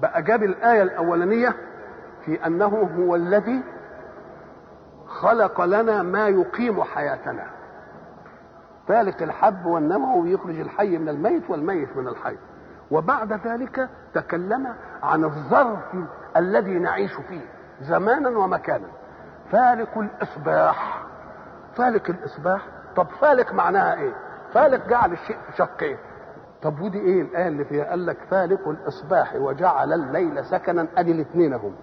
بقى 0.00 0.22
جاب 0.22 0.42
الآية 0.42 0.82
الأولانية 0.82 1.54
في 2.24 2.46
أنه 2.46 2.88
هو 2.98 3.14
الذي 3.14 3.62
خلق 5.06 5.60
لنا 5.60 6.02
ما 6.02 6.28
يقيم 6.28 6.82
حياتنا. 6.82 7.46
فالق 8.88 9.22
الحب 9.22 9.66
والنمع 9.66 10.14
ويخرج 10.14 10.60
الحي 10.60 10.98
من 10.98 11.08
الميت 11.08 11.50
والميت 11.50 11.96
من 11.96 12.08
الحي. 12.08 12.36
وبعد 12.92 13.32
ذلك 13.32 13.88
تكلم 14.14 14.74
عن 15.02 15.24
الظرف 15.24 15.94
الذي 16.36 16.78
نعيش 16.78 17.12
فيه 17.14 17.40
زمانا 17.80 18.28
ومكانا. 18.38 18.86
فالق 19.52 19.98
الإصباح. 19.98 21.02
فالق 21.76 22.10
الإصباح. 22.10 22.66
طب 22.96 23.06
فالق 23.20 23.52
معناها 23.52 23.94
إيه؟ 23.94 24.12
فالق 24.54 24.88
جعل 24.88 25.12
الشيء 25.12 25.36
في 25.50 25.56
شقين 25.56 25.96
طب 26.62 26.80
ودي 26.80 26.98
إيه 27.00 27.22
الآية 27.22 27.48
اللي 27.48 27.64
فيها؟ 27.64 27.84
قال 27.84 28.06
لك 28.06 28.16
فالق 28.30 28.68
الإصباح 28.68 29.34
وجعل 29.34 29.92
الليل 29.92 30.44
سكنا 30.44 30.86
ادي 30.96 31.12
الاثنين 31.12 31.54
هم 31.54 31.74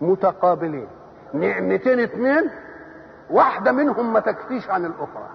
متقابلين. 0.00 0.88
نعمتين 1.34 2.00
اثنين 2.00 2.50
واحدة 3.30 3.72
منهم 3.72 4.12
ما 4.12 4.20
تكفيش 4.20 4.70
عن 4.70 4.84
الأخرى. 4.84 5.28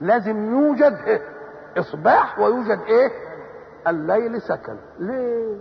لازم 0.00 0.44
يوجد 0.54 0.98
إيه؟ 1.06 1.20
إصباح 1.78 2.38
ويوجد 2.38 2.80
إيه؟ 2.80 3.10
الليل 3.86 4.42
سكن. 4.42 4.76
ليه؟ 4.98 5.56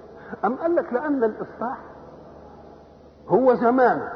أم 0.45 0.55
قال 0.55 0.75
لك 0.75 0.93
لأن 0.93 1.23
الاصباح 1.23 1.77
هو 3.27 3.53
زمان. 3.53 4.09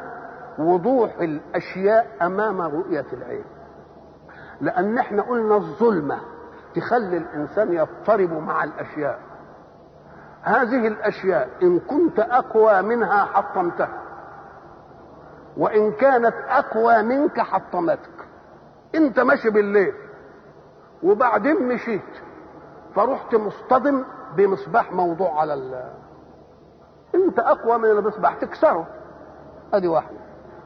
وضوح 0.59 1.19
الأشياء 1.19 2.07
أمام 2.21 2.61
رؤية 2.61 3.05
العين. 3.13 3.45
لأن 4.61 4.97
إحنا 4.97 5.21
قلنا 5.21 5.55
الظلمة 5.55 6.19
تخلي 6.75 7.17
الإنسان 7.17 7.73
يضطرب 7.73 8.31
مع 8.31 8.63
الأشياء. 8.63 9.19
هذه 10.41 10.87
الأشياء 10.87 11.49
إن 11.61 11.79
كنت 11.79 12.19
أقوى 12.19 12.81
منها 12.81 13.25
حطمتها 13.25 14.01
وإن 15.57 15.91
كانت 15.91 16.35
أقوى 16.49 17.01
منك 17.01 17.39
حطمتك. 17.39 18.27
أنت 18.95 19.19
ماشي 19.19 19.49
بالليل. 19.49 19.93
وبعدين 21.03 21.67
مشيت. 21.67 22.01
فرحت 22.95 23.35
مصطدم 23.35 24.03
بمصباح 24.37 24.91
موضوع 24.91 25.39
على 25.39 25.53
ال 25.53 25.83
انت 27.15 27.39
اقوى 27.39 27.77
من 27.77 27.85
المصباح 27.89 28.35
تكسره. 28.35 28.87
ادي 29.73 29.87
واحدة. 29.87 30.17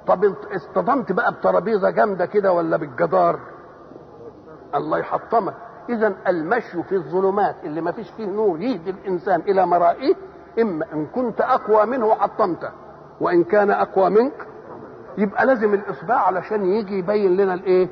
طب 0.07 0.23
اصطدمت 0.55 1.11
بقى 1.11 1.31
بترابيزة 1.33 1.89
جامدة 1.89 2.25
كده 2.25 2.53
ولا 2.53 2.77
بالجدار؟ 2.77 3.39
الله 4.75 4.97
يحطمك. 4.97 5.53
اذا 5.89 6.13
المشي 6.27 6.83
في 6.83 6.95
الظلمات 6.95 7.55
اللي 7.63 7.81
ما 7.81 7.91
فيش 7.91 8.11
فيه 8.11 8.25
نور 8.25 8.59
يهدي 8.61 8.89
الإنسان 8.89 9.41
إلى 9.41 9.65
مرائيه 9.65 10.15
إما 10.61 10.85
إن 10.93 11.05
كنت 11.07 11.41
أقوى 11.41 11.85
منه 11.85 12.15
حطمته 12.15 12.71
وإن 13.21 13.43
كان 13.43 13.71
أقوى 13.71 14.09
منك 14.09 14.47
يبقى 15.17 15.45
لازم 15.45 15.73
الاصباع 15.73 16.17
علشان 16.27 16.65
يجي 16.65 16.97
يبين 16.99 17.37
لنا 17.37 17.53
الإيه؟ 17.53 17.89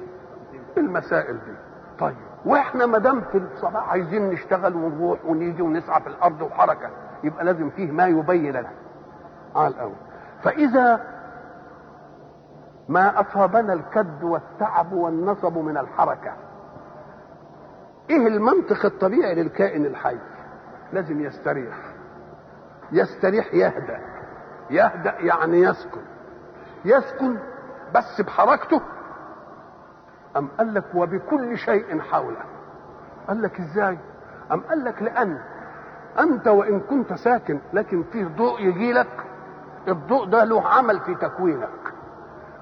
المسائل 0.77 1.33
دي. 1.33 1.55
طيب. 1.99 2.15
وإحنا 2.45 2.85
ما 2.85 2.97
دام 2.97 3.21
في 3.21 3.37
الصباح 3.37 3.89
عايزين 3.89 4.29
نشتغل 4.29 4.75
ونروح 4.75 5.25
ونيجي 5.25 5.61
ونسعى 5.61 6.01
في 6.01 6.07
الأرض 6.07 6.41
وحركة 6.41 6.89
يبقى 7.23 7.45
لازم 7.45 7.69
فيه 7.69 7.91
ما 7.91 8.07
يبين 8.07 8.51
لنا. 8.53 8.71
على 9.55 9.67
الأول. 9.67 9.95
فإذا 10.43 11.01
ما 12.89 13.21
أصابنا 13.21 13.73
الكد 13.73 14.23
والتعب 14.23 14.91
والنصب 14.93 15.57
من 15.57 15.77
الحركة 15.77 16.33
إيه 18.09 18.27
المنطق 18.27 18.85
الطبيعي 18.85 19.35
للكائن 19.35 19.85
الحي؟ 19.85 20.17
لازم 20.93 21.21
يستريح. 21.21 21.75
يستريح 22.91 23.53
يهدأ. 23.53 23.99
يهدأ 24.69 25.15
يعني 25.19 25.61
يسكن. 25.61 26.01
يسكن 26.85 27.37
بس 27.95 28.21
بحركته 28.21 28.81
أم 30.37 30.47
قال 30.57 30.73
لك 30.73 30.83
وبكل 30.95 31.57
شيء 31.57 31.99
حوله 32.01 32.41
قال 33.27 33.41
لك 33.41 33.59
إزاي؟ 33.59 33.97
أم 34.51 34.59
قال 34.61 34.83
لك 34.85 35.01
لأن 35.01 35.39
أنت 36.19 36.47
وإن 36.47 36.79
كنت 36.79 37.13
ساكن 37.13 37.59
لكن 37.73 38.03
فيه 38.03 38.25
ضوء 38.25 38.61
يجي 38.61 38.93
لك 38.93 39.25
الضوء 39.87 40.25
ده 40.25 40.43
له 40.43 40.67
عمل 40.67 40.99
في 40.99 41.15
تكوينك. 41.15 41.69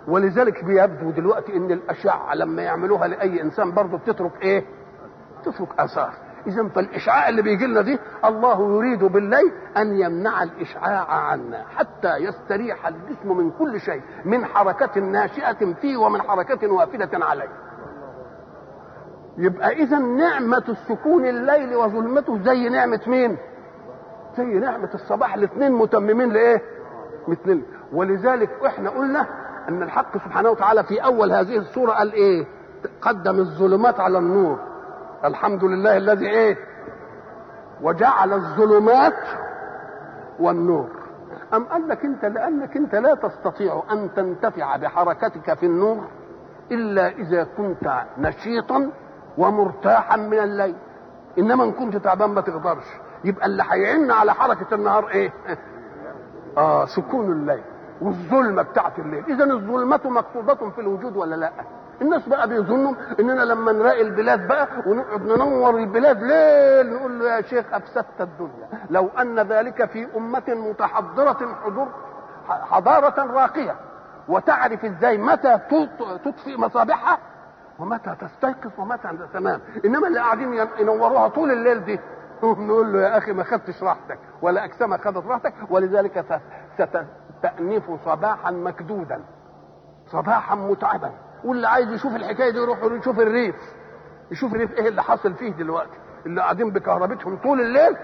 ولذلك 0.08 0.64
بيبدو 0.64 1.12
دلوقتي 1.12 1.58
إن 1.58 1.72
الأشعة 1.72 2.36
لما 2.36 2.62
يعملوها 2.62 3.08
لأي 3.08 3.42
إنسان 3.42 3.72
برضه 3.72 3.98
بتترك 3.98 4.42
إيه؟ 4.42 4.66
تترك 5.46 5.80
آثار. 5.80 6.14
اذا 6.48 6.68
فالإشعاع 6.68 7.30
اللي 7.30 7.42
بيجي 7.42 7.66
لنا 7.68 7.82
دي 7.82 8.00
الله 8.26 8.76
يريد 8.76 9.04
بالليل 9.04 9.52
أن 9.78 9.96
يمنع 10.00 10.44
الإشعاع 10.44 11.12
عنا 11.12 11.64
حتى 11.76 12.18
يستريح 12.18 12.88
الجسم 12.88 13.38
من 13.38 13.52
كل 13.52 13.80
شيء 13.80 14.02
من 14.26 14.46
حركة 14.46 15.02
ناشئة 15.02 15.74
فيه 15.74 15.98
ومن 15.98 16.22
حركة 16.22 16.72
وافده 16.72 17.26
عليه. 17.26 17.50
يبقى 19.38 19.70
اذا 19.72 19.98
نعمة 20.00 20.64
السكون 20.70 21.26
الليل 21.26 21.76
وظلمته 21.76 22.44
زي 22.44 22.70
نعمة 22.70 23.02
مين؟ 23.08 23.38
زي 24.38 24.46
نعمة 24.46 24.90
الصباح 24.94 25.34
الاثنين 25.36 25.72
متممين 25.72 26.30
لإيه؟ 26.30 26.62
مثل 27.28 27.62
ولذلك 27.94 28.50
إحنا 28.66 28.90
قلنا 28.90 29.28
أن 29.70 29.84
الحق 29.84 30.14
سبحانه 30.18 30.50
وتعالى 30.50 30.84
في 30.84 31.00
أول 31.04 31.32
هذه 31.32 31.58
السورة 31.58 31.92
قال 31.92 32.14
إيه؟ 32.14 32.46
قدم 33.02 33.40
الظلمات 33.40 34.00
على 34.00 34.18
النور. 34.18 34.60
الحمد 35.26 35.64
لله 35.64 35.98
الذي 35.98 36.30
إيه؟ 36.30 36.58
وجعل 37.82 38.34
الظلمات 38.34 39.14
والنور. 40.40 40.90
أم 41.54 41.66
قال 41.66 41.88
لك 41.88 42.06
أنت 42.06 42.26
لأنك 42.26 42.78
أنت 42.78 42.96
لا 42.96 43.16
تستطيع 43.16 43.84
أن 43.92 44.14
تنتفع 44.14 44.78
بحركتك 44.78 45.54
في 45.54 45.66
النور 45.66 46.08
إلا 46.72 47.08
إذا 47.08 47.44
كنت 47.44 48.04
نشيطا 48.18 48.92
ومرتاحا 49.38 50.18
من 50.18 50.40
الليل. 50.40 50.76
إنما 51.38 51.64
إن 51.64 51.72
كنت 51.72 51.98
تعبان 51.98 52.30
ما 52.30 52.42
تقدرش. 52.42 52.86
يبقى 53.24 53.46
اللي 53.46 53.64
هيعن 53.70 54.12
على 54.12 54.34
حركة 54.34 54.76
النهار 54.76 55.10
إيه؟ 55.10 55.34
آه 56.58 56.86
سكون 56.86 57.32
الليل 57.32 57.64
والظلمة 58.02 58.62
بتاعت 58.62 59.00
الليل. 59.00 59.26
إذا 59.26 59.44
الظلمة 59.44 60.02
مقصودة 60.06 60.70
في 60.70 60.82
الوجود 60.82 61.18
ولا 61.18 61.36
لا؟ 61.36 61.52
الناس 62.02 62.30
بقى 62.30 62.48
بيظنوا 62.48 62.94
إننا 63.20 63.42
لما 63.42 63.72
نراقي 63.72 64.02
البلاد 64.02 64.48
بقى 64.48 64.68
ونقعد 64.86 65.22
ننور 65.22 65.78
البلاد 65.78 66.24
ليل 66.24 66.94
نقول 66.94 67.20
له 67.20 67.36
يا 67.36 67.42
شيخ 67.42 67.66
أفسدت 67.74 68.22
الدنيا. 68.22 68.68
لو 68.90 69.10
أن 69.22 69.40
ذلك 69.40 69.86
في 69.86 70.08
أمة 70.18 70.44
متحضرة 70.48 71.56
حضور 71.64 71.88
حضارة 72.48 73.34
راقية. 73.34 73.76
وتعرف 74.28 74.86
إزاي 74.86 75.18
متى 75.18 75.60
تطفئ 76.26 76.58
مصابيحها؟ 76.58 77.18
ومتى 77.80 78.16
تستيقظ 78.22 78.72
ومتى 78.78 79.10
تمام. 79.34 79.62
إنما 79.86 80.08
اللي 80.08 80.20
قاعدين 80.20 80.54
ينوروها 80.80 81.28
طول 81.28 81.52
الليل 81.52 81.86
دي. 81.86 82.00
نقول 82.44 82.94
له 82.94 83.02
يا 83.02 83.18
أخي 83.18 83.32
ما 83.34 83.44
خدتش 83.44 83.84
راحتك 83.84 84.20
ولا 84.42 84.66
أجسامك 84.66 85.02
خدت 85.08 85.26
راحتك 85.28 85.54
ولذلك 85.70 86.26
ستأنف 86.74 87.92
صباحا 88.06 88.52
مكدودا 88.52 89.22
صباحا 90.08 90.56
متعبا. 90.56 91.12
واللي 91.46 91.68
عايز 91.68 91.92
يشوف 91.92 92.16
الحكاية 92.16 92.50
دي 92.52 92.58
يروح 92.58 92.80
يشوف 92.84 93.20
الريف. 93.20 93.56
يشوف 94.32 94.54
الريف 94.54 94.74
إيه 94.74 94.88
اللي 94.88 95.04
حاصل 95.04 95.34
فيه 95.34 95.52
دلوقتي 95.52 95.98
اللي 96.26 96.42
قاعدين 96.42 96.72
بكهربتهم 96.72 97.38
طول 97.38 97.62
الليل 97.62 97.98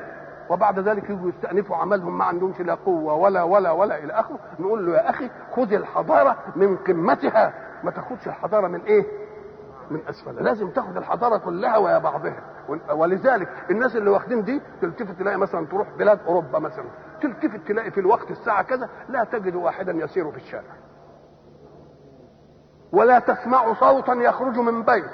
وبعد 0.49 0.79
ذلك 0.79 1.09
يجوا 1.09 1.29
يستأنفوا 1.29 1.75
عملهم 1.75 2.17
ما 2.17 2.25
عندهمش 2.25 2.59
لا 2.61 2.75
قوة 2.75 3.13
ولا 3.13 3.43
ولا 3.43 3.71
ولا 3.71 3.97
إلى 4.03 4.13
آخره. 4.13 4.39
نقول 4.59 4.85
له 4.85 4.93
يا 4.93 5.09
أخي 5.09 5.29
خذ 5.55 5.73
الحضارة 5.73 6.37
من 6.55 6.77
قمتها. 6.77 7.53
ما 7.83 7.91
تاخدش 7.91 8.27
الحضارة 8.27 8.67
من 8.67 8.81
إيه؟ 8.81 9.05
من 9.91 9.99
أسفلها. 10.09 10.43
لازم 10.43 10.69
تاخد 10.69 10.97
الحضارة 10.97 11.37
كلها 11.37 11.77
ويا 11.77 11.97
بعضها. 11.97 12.43
ولذلك 12.93 13.49
الناس 13.71 13.95
اللي 13.95 14.09
واخدين 14.09 14.43
دي 14.43 14.61
تلتفت 14.81 15.19
تلاقي 15.19 15.37
مثلا 15.37 15.65
تروح 15.65 15.87
بلاد 15.97 16.19
أوروبا 16.27 16.59
مثلا 16.59 16.85
تلتفت 17.21 17.67
تلاقي 17.67 17.91
في 17.91 17.99
الوقت 17.99 18.31
الساعة 18.31 18.63
كذا 18.63 18.89
لا 19.09 19.23
تجد 19.23 19.55
واحدا 19.55 19.91
يسير 19.91 20.31
في 20.31 20.37
الشارع. 20.37 20.73
ولا 22.91 23.19
تسمع 23.19 23.73
صوتا 23.73 24.13
يخرج 24.13 24.57
من 24.57 24.83
بيت 24.83 25.05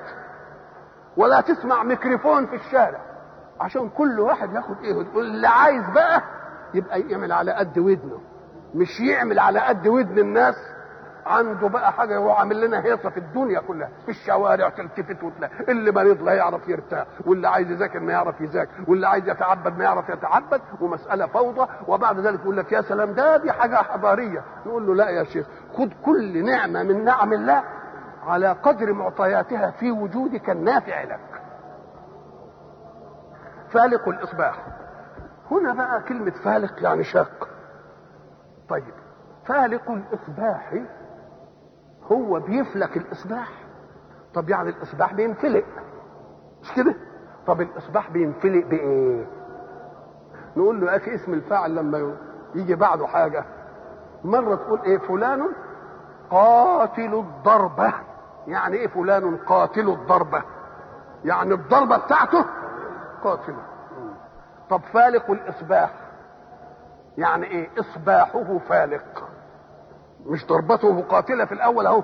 ولا 1.17 1.41
تسمع 1.41 1.83
ميكروفون 1.83 2.45
في 2.47 2.55
الشارع 2.55 2.99
عشان 3.61 3.89
كل 3.89 4.19
واحد 4.19 4.53
ياخد 4.53 4.75
إيه 4.83 5.01
اللي 5.01 5.47
عايز 5.47 5.89
بقى 5.95 6.21
يبقى 6.73 7.01
يعمل 7.01 7.31
على 7.31 7.51
قد 7.51 7.79
ودنه 7.79 8.19
مش 8.75 8.99
يعمل 8.99 9.39
على 9.39 9.59
قد 9.59 9.87
ودن 9.87 10.19
الناس 10.19 10.55
عنده 11.25 11.67
بقى 11.69 11.91
حاجة 11.93 12.17
هو 12.17 12.31
عامل 12.31 12.61
لنا 12.61 12.85
هيصة 12.85 13.09
في 13.09 13.17
الدنيا 13.17 13.59
كلها 13.59 13.89
في 14.05 14.09
الشوارع 14.11 14.69
تلتفت 14.69 15.23
وتلاقي 15.23 15.71
اللي 15.71 15.91
مريض 15.91 16.21
لا 16.23 16.33
يعرف 16.33 16.67
يرتاح 16.67 17.05
واللي 17.25 17.47
عايز 17.47 17.71
يذاكر 17.71 17.99
ما 17.99 18.11
يعرف 18.11 18.41
يذاكر 18.41 18.71
واللي 18.87 19.07
عايز 19.07 19.29
يتعبد 19.29 19.77
ما 19.77 19.83
يعرف 19.83 20.09
يتعبد 20.09 20.61
ومسألة 20.81 21.25
فوضى 21.27 21.67
وبعد 21.87 22.19
ذلك 22.19 22.39
يقول 22.39 22.57
لك 22.57 22.71
يا 22.71 22.81
سلام 22.81 23.13
ده 23.13 23.37
دي 23.37 23.51
حاجة 23.51 23.75
حضارية. 23.75 24.43
نقول 24.65 24.87
له 24.87 24.95
لا 24.95 25.09
يا 25.09 25.23
شيخ 25.23 25.47
خد 25.77 25.93
كل 26.05 26.45
نعمة 26.45 26.83
من 26.83 27.03
نعم 27.05 27.33
الله 27.33 27.63
على 28.23 28.47
قدر 28.51 28.93
معطياتها 28.93 29.71
في 29.71 29.91
وجودك 29.91 30.49
النافع 30.49 31.03
لك. 31.03 31.41
فالق 33.69 34.09
الإصباح. 34.09 34.65
هنا 35.51 35.73
بقى 35.73 36.01
كلمة 36.03 36.31
فالق 36.31 36.83
يعني 36.83 37.03
شاق. 37.03 37.47
طيب 38.69 38.93
فالق 39.45 39.91
الإصباح 39.91 40.73
هو 42.11 42.40
بيفلك 42.40 42.98
الإصباح. 42.98 43.50
طب 44.34 44.50
يعني 44.50 44.69
الإصباح 44.69 45.14
بينفلق. 45.14 45.66
مش 46.61 46.74
كده؟ 46.74 46.95
طب 47.48 47.61
الإصباح 47.61 48.11
بينفلق 48.11 48.66
بإيه؟ 48.66 49.27
نقول 50.58 50.82
له 50.82 50.92
يا 50.92 50.98
أخي 50.98 51.16
اسم 51.16 51.34
الفاعل 51.34 51.75
لما 51.75 52.16
يجي 52.56 52.75
بعده 52.75 53.08
حاجة. 53.08 53.45
مرة 54.24 54.56
تقول 54.56 54.80
إيه؟ 54.82 54.98
فلان 54.98 55.50
قاتل 56.30 57.14
الضربة. 57.14 57.93
يعني 58.48 58.77
إيه 58.77 58.88
فلان 58.88 59.38
قاتل 59.38 59.90
الضربة؟ 59.90 60.43
يعني 61.25 61.53
الضربة 61.53 61.98
بتاعته 61.98 62.45
قاتلة. 63.24 63.61
طب 64.69 64.82
فالق 64.93 65.32
الإصباح. 65.32 65.93
يعني 67.17 67.45
إيه؟ 67.45 67.69
إصباحه 67.80 68.58
فالق. 68.58 69.30
مش 70.25 70.45
ضربته 70.47 71.01
قاتله 71.01 71.45
في 71.45 71.51
الأول 71.51 71.85
أهو. 71.87 72.03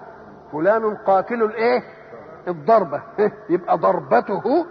فلان 0.52 0.96
قاتل 0.96 1.44
الإيه؟ 1.44 1.84
الضربة. 2.48 3.02
يبقى 3.50 3.78
ضربته. 3.78 4.66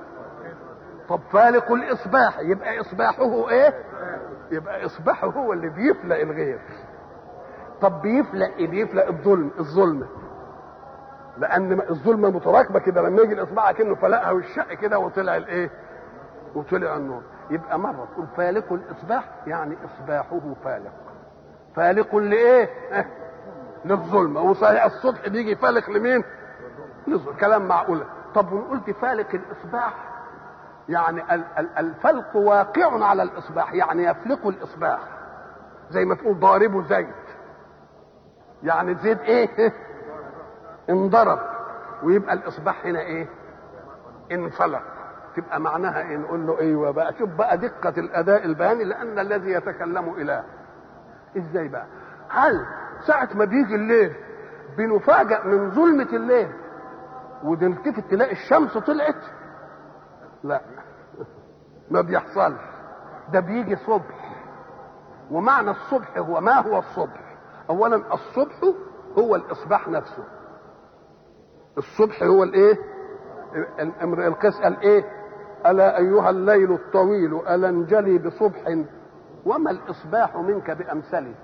طب 1.08 1.20
فالق 1.32 1.72
الإصباح. 1.72 2.38
يبقى 2.40 2.80
إصباحه 2.80 3.48
إيه؟ 3.50 3.74
يبقى 4.50 4.86
إصباحه 4.86 5.26
هو 5.28 5.52
اللي 5.52 5.68
بيفلق 5.68 6.16
الغير. 6.16 6.60
طب 7.80 8.02
بيفلق 8.02 8.56
إيه؟ 8.56 8.68
بيفلق 8.68 9.06
الظلم 9.06 9.50
الظلمه 9.58 10.06
لأن 11.38 11.80
الظلمة 11.90 12.30
متراكبه 12.30 12.78
كده. 12.78 13.02
لما 13.02 13.22
يجي 13.22 13.32
الاصبع 13.34 13.72
كأنه 13.72 13.94
فلقها 13.94 14.30
والشق 14.30 14.72
كده 14.72 14.98
وطلع 14.98 15.36
الإيه؟ 15.36 15.70
وطلع 16.54 16.96
النور. 16.96 17.22
يبقى 17.50 17.78
مرة 17.78 18.08
تقول 18.14 18.26
فالق 18.36 18.72
الإصباح 18.72 19.24
يعني 19.46 19.76
إصباحه 19.84 20.40
فالق. 20.64 20.92
فالق 21.76 22.16
لإيه؟ 22.16 22.68
للظلمه 23.84 24.40
وصحيح 24.40 24.84
الصبح 24.84 25.28
بيجي 25.28 25.56
فالق 25.56 25.90
لمين؟ 25.90 26.24
للظلم. 27.06 27.36
كلام 27.36 27.68
معقوله 27.68 28.04
طب 28.34 28.52
وقلت 28.52 28.90
فالق 28.90 29.28
الإصباح 29.34 29.94
يعني 30.88 31.22
الفلق 31.78 32.36
واقع 32.36 33.04
على 33.04 33.22
الإصباح 33.22 33.74
يعني 33.74 34.04
يفلق 34.04 34.46
الإصباح. 34.46 35.00
زي 35.90 36.04
ما 36.04 36.14
تقول 36.14 36.40
ضاربه 36.40 36.82
زيت 36.82 37.14
يعني 38.62 38.94
زيت 38.94 39.20
إيه؟ 39.20 39.72
انضرب. 40.90 41.38
ويبقى 42.02 42.32
الإصباح 42.34 42.86
هنا 42.86 43.00
إيه؟ 43.00 43.28
انفلق. 44.32 44.82
تبقى 45.36 45.60
معناها 45.60 46.00
إيه؟ 46.00 46.16
نقول 46.16 46.46
له 46.46 46.60
أيوه 46.60 46.90
بقى. 46.90 47.14
شوف 47.18 47.30
بقى 47.30 47.58
دقة 47.58 47.94
الأداء 47.98 48.44
البياني 48.44 48.84
لأن 48.84 49.18
الذي 49.18 49.50
يتكلم 49.50 50.14
إله. 50.14 50.44
إزاي 51.36 51.68
بقى؟ 51.68 51.86
هل 52.28 52.66
ساعة 53.06 53.28
ما 53.34 53.44
بيجي 53.44 53.74
الليل 53.74 54.12
بنفاجئ 54.78 55.46
من 55.46 55.70
ظلمة 55.70 56.08
الليل. 56.12 56.48
ونلتفت 57.44 58.10
تلاقي 58.10 58.32
الشمس 58.32 58.78
طلعت. 58.78 59.22
لا 60.44 60.60
ما 61.90 62.00
بيحصلش. 62.00 62.60
ده 63.32 63.40
بيجي 63.40 63.76
صبح. 63.76 64.34
ومعنى 65.30 65.70
الصبح 65.70 66.18
هو 66.18 66.40
ما 66.40 66.60
هو 66.60 66.78
الصبح؟ 66.78 67.36
اولا 67.70 68.14
الصبح 68.14 68.54
هو 69.18 69.36
الإصباح 69.36 69.88
نفسه. 69.88 70.24
الصبح 71.78 72.22
هو 72.22 72.42
الإيه؟ 72.42 72.78
القيس 74.02 74.60
قال 74.60 74.80
إيه 74.80 75.04
ألا 75.66 75.98
أيها 75.98 76.30
الليل 76.30 76.72
الطويل 76.72 77.34
ألا 77.48 77.68
انجلي 77.68 78.18
بصبح؟ 78.18 78.84
وما 79.46 79.70
الإصباح 79.70 80.36
منك 80.36 80.70
بأمثله؟ 80.70 81.34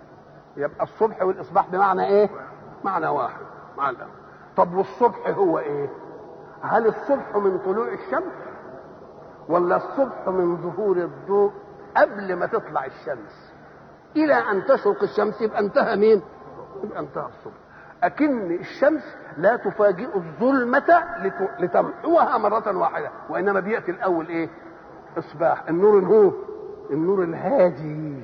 يبقى 0.57 0.83
الصبح 0.85 1.23
والإصباح 1.23 1.69
بمعنى 1.71 2.07
إيه؟ 2.07 2.31
معنى 2.85 3.07
واحد 3.09 3.41
معنى. 3.79 3.97
طب 4.57 4.75
والصبح 4.75 5.29
هو 5.29 5.59
إيه؟ 5.59 5.91
هل 6.63 6.87
الصبح 6.87 7.37
من 7.37 7.59
طلوع 7.59 7.89
الشمس 7.89 8.33
ولا 9.49 9.77
الصبح 9.77 10.29
من 10.29 10.57
ظهور 10.57 10.97
الضوء 10.97 11.53
قبل 11.97 12.37
ما 12.37 12.47
تطلع 12.47 12.85
الشمس؟ 12.85 13.53
إلى 14.17 14.35
أن 14.35 14.65
تشرق 14.65 15.03
الشمس 15.03 15.41
يبقى 15.41 15.61
انتهى 15.61 15.97
مين؟ 15.97 16.23
يبقى 16.85 17.01
انتهى 17.01 17.27
الصبح. 17.27 17.55
أكن 18.03 18.51
الشمس 18.61 19.17
لا 19.37 19.57
تفاجئ 19.57 20.17
الظلمة 20.17 21.05
لتمحوها 21.59 22.39
مرة 22.39 22.77
واحدة 22.79 23.11
وإنما 23.31 23.61
بيأتي 23.61 23.91
الأول 23.91 24.29
إيه؟ 24.29 24.49
إصباح. 25.19 25.69
النور 25.69 25.99
هو 26.05 26.33
النور 26.91 27.23
الهادي. 27.23 28.23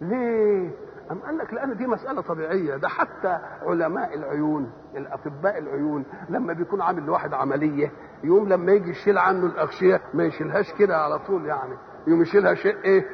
ليه؟ 0.00 0.70
أم 1.10 1.18
قال 1.18 1.38
لك 1.38 1.54
لأن 1.54 1.76
دي 1.76 1.86
مسألة 1.86 2.22
طبيعية؟ 2.22 2.76
ده 2.76 2.88
حتى 2.88 3.38
علماء 3.66 4.14
العيون 4.14 4.72
الأطباء 4.96 5.58
العيون 5.58 6.04
لما 6.28 6.52
بيكون 6.52 6.80
عامل 6.82 7.02
لواحد 7.02 7.34
عملية 7.34 7.92
يوم 8.24 8.48
لما 8.48 8.72
يجي 8.72 8.90
يشيل 8.90 9.18
عنه 9.18 9.46
الأغشية 9.46 10.00
ما 10.14 10.24
يشيلهاش 10.24 10.72
كده 10.72 10.96
على 10.96 11.18
طول 11.18 11.46
يعني 11.46 11.76
يوم 12.06 12.22
يشيلها 12.22 12.54
شيء 12.54 12.76
إيه؟ 12.84 13.04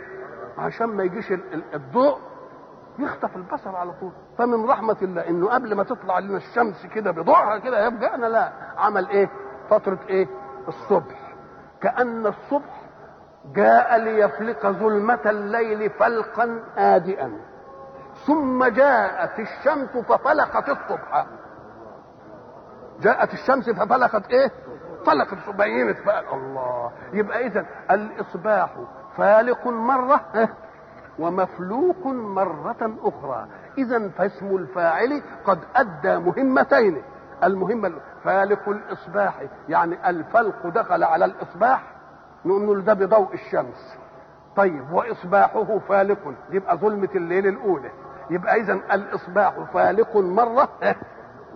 عشان 0.58 0.86
ما 0.86 1.02
يجيش 1.04 1.32
الضوء 1.74 2.18
يخطف 2.98 3.36
البصر 3.36 3.76
على 3.76 3.92
طول. 4.00 4.12
فمن 4.38 4.64
رحمة 4.64 4.96
الله 5.02 5.28
إنه 5.28 5.48
قبل 5.48 5.74
ما 5.74 5.82
تطلع 5.84 6.18
لنا 6.18 6.36
الشمس 6.36 6.86
كده 6.94 7.10
بضوءها 7.10 7.58
كده 7.58 7.86
يفجأنا 7.86 8.26
لا 8.26 8.52
عمل 8.76 9.08
إيه؟ 9.08 9.30
فترة 9.70 9.98
إيه؟ 10.08 10.26
الصبح. 10.68 11.34
كأن 11.82 12.26
الصبح 12.26 12.82
جاء 13.54 13.98
ليفلق 13.98 14.66
ظلمة 14.66 15.20
الليل 15.26 15.90
فلقا 15.90 16.62
هادئا 16.76 17.32
ثم 18.26 18.64
جاءت 18.64 19.38
الشمس 19.40 19.96
ففلقت 19.96 20.68
الصبح. 20.68 21.26
جاءت 23.00 23.32
الشمس 23.32 23.70
ففلقت 23.70 24.30
إيه؟ 24.30 24.50
فلقت 25.06 25.56
بينت 25.56 26.06
بقى 26.06 26.34
الله. 26.34 26.92
يبقى 27.12 27.46
اذا 27.46 27.66
الإصباح 27.90 28.70
فالق 29.16 29.66
مرة 29.66 30.20
ومفلوق 31.18 32.06
مرة 32.06 32.96
أخرى. 33.02 33.46
إذا 33.78 34.08
فاسم 34.08 34.56
الفاعل 34.56 35.22
قد 35.44 35.58
أدى 35.76 36.16
مهمتين. 36.16 37.02
المهمة 37.44 37.92
فالق 38.24 38.68
الإصباح 38.68 39.42
يعني 39.68 40.10
الفلق 40.10 40.66
دخل 40.66 41.04
على 41.04 41.24
الإصباح 41.24 41.82
نقول 42.44 42.84
ده 42.84 42.94
بضوء 42.94 43.34
الشمس. 43.34 43.98
طيب 44.56 44.92
وإصباحه 44.92 45.78
فالق. 45.78 46.34
يبقى 46.50 46.76
ظلمة 46.76 47.08
الليل 47.14 47.46
الأولى. 47.46 47.90
يبقى 48.30 48.60
إذا 48.60 48.72
الإصباح 48.72 49.60
فالق 49.60 50.16
مرة 50.16 50.96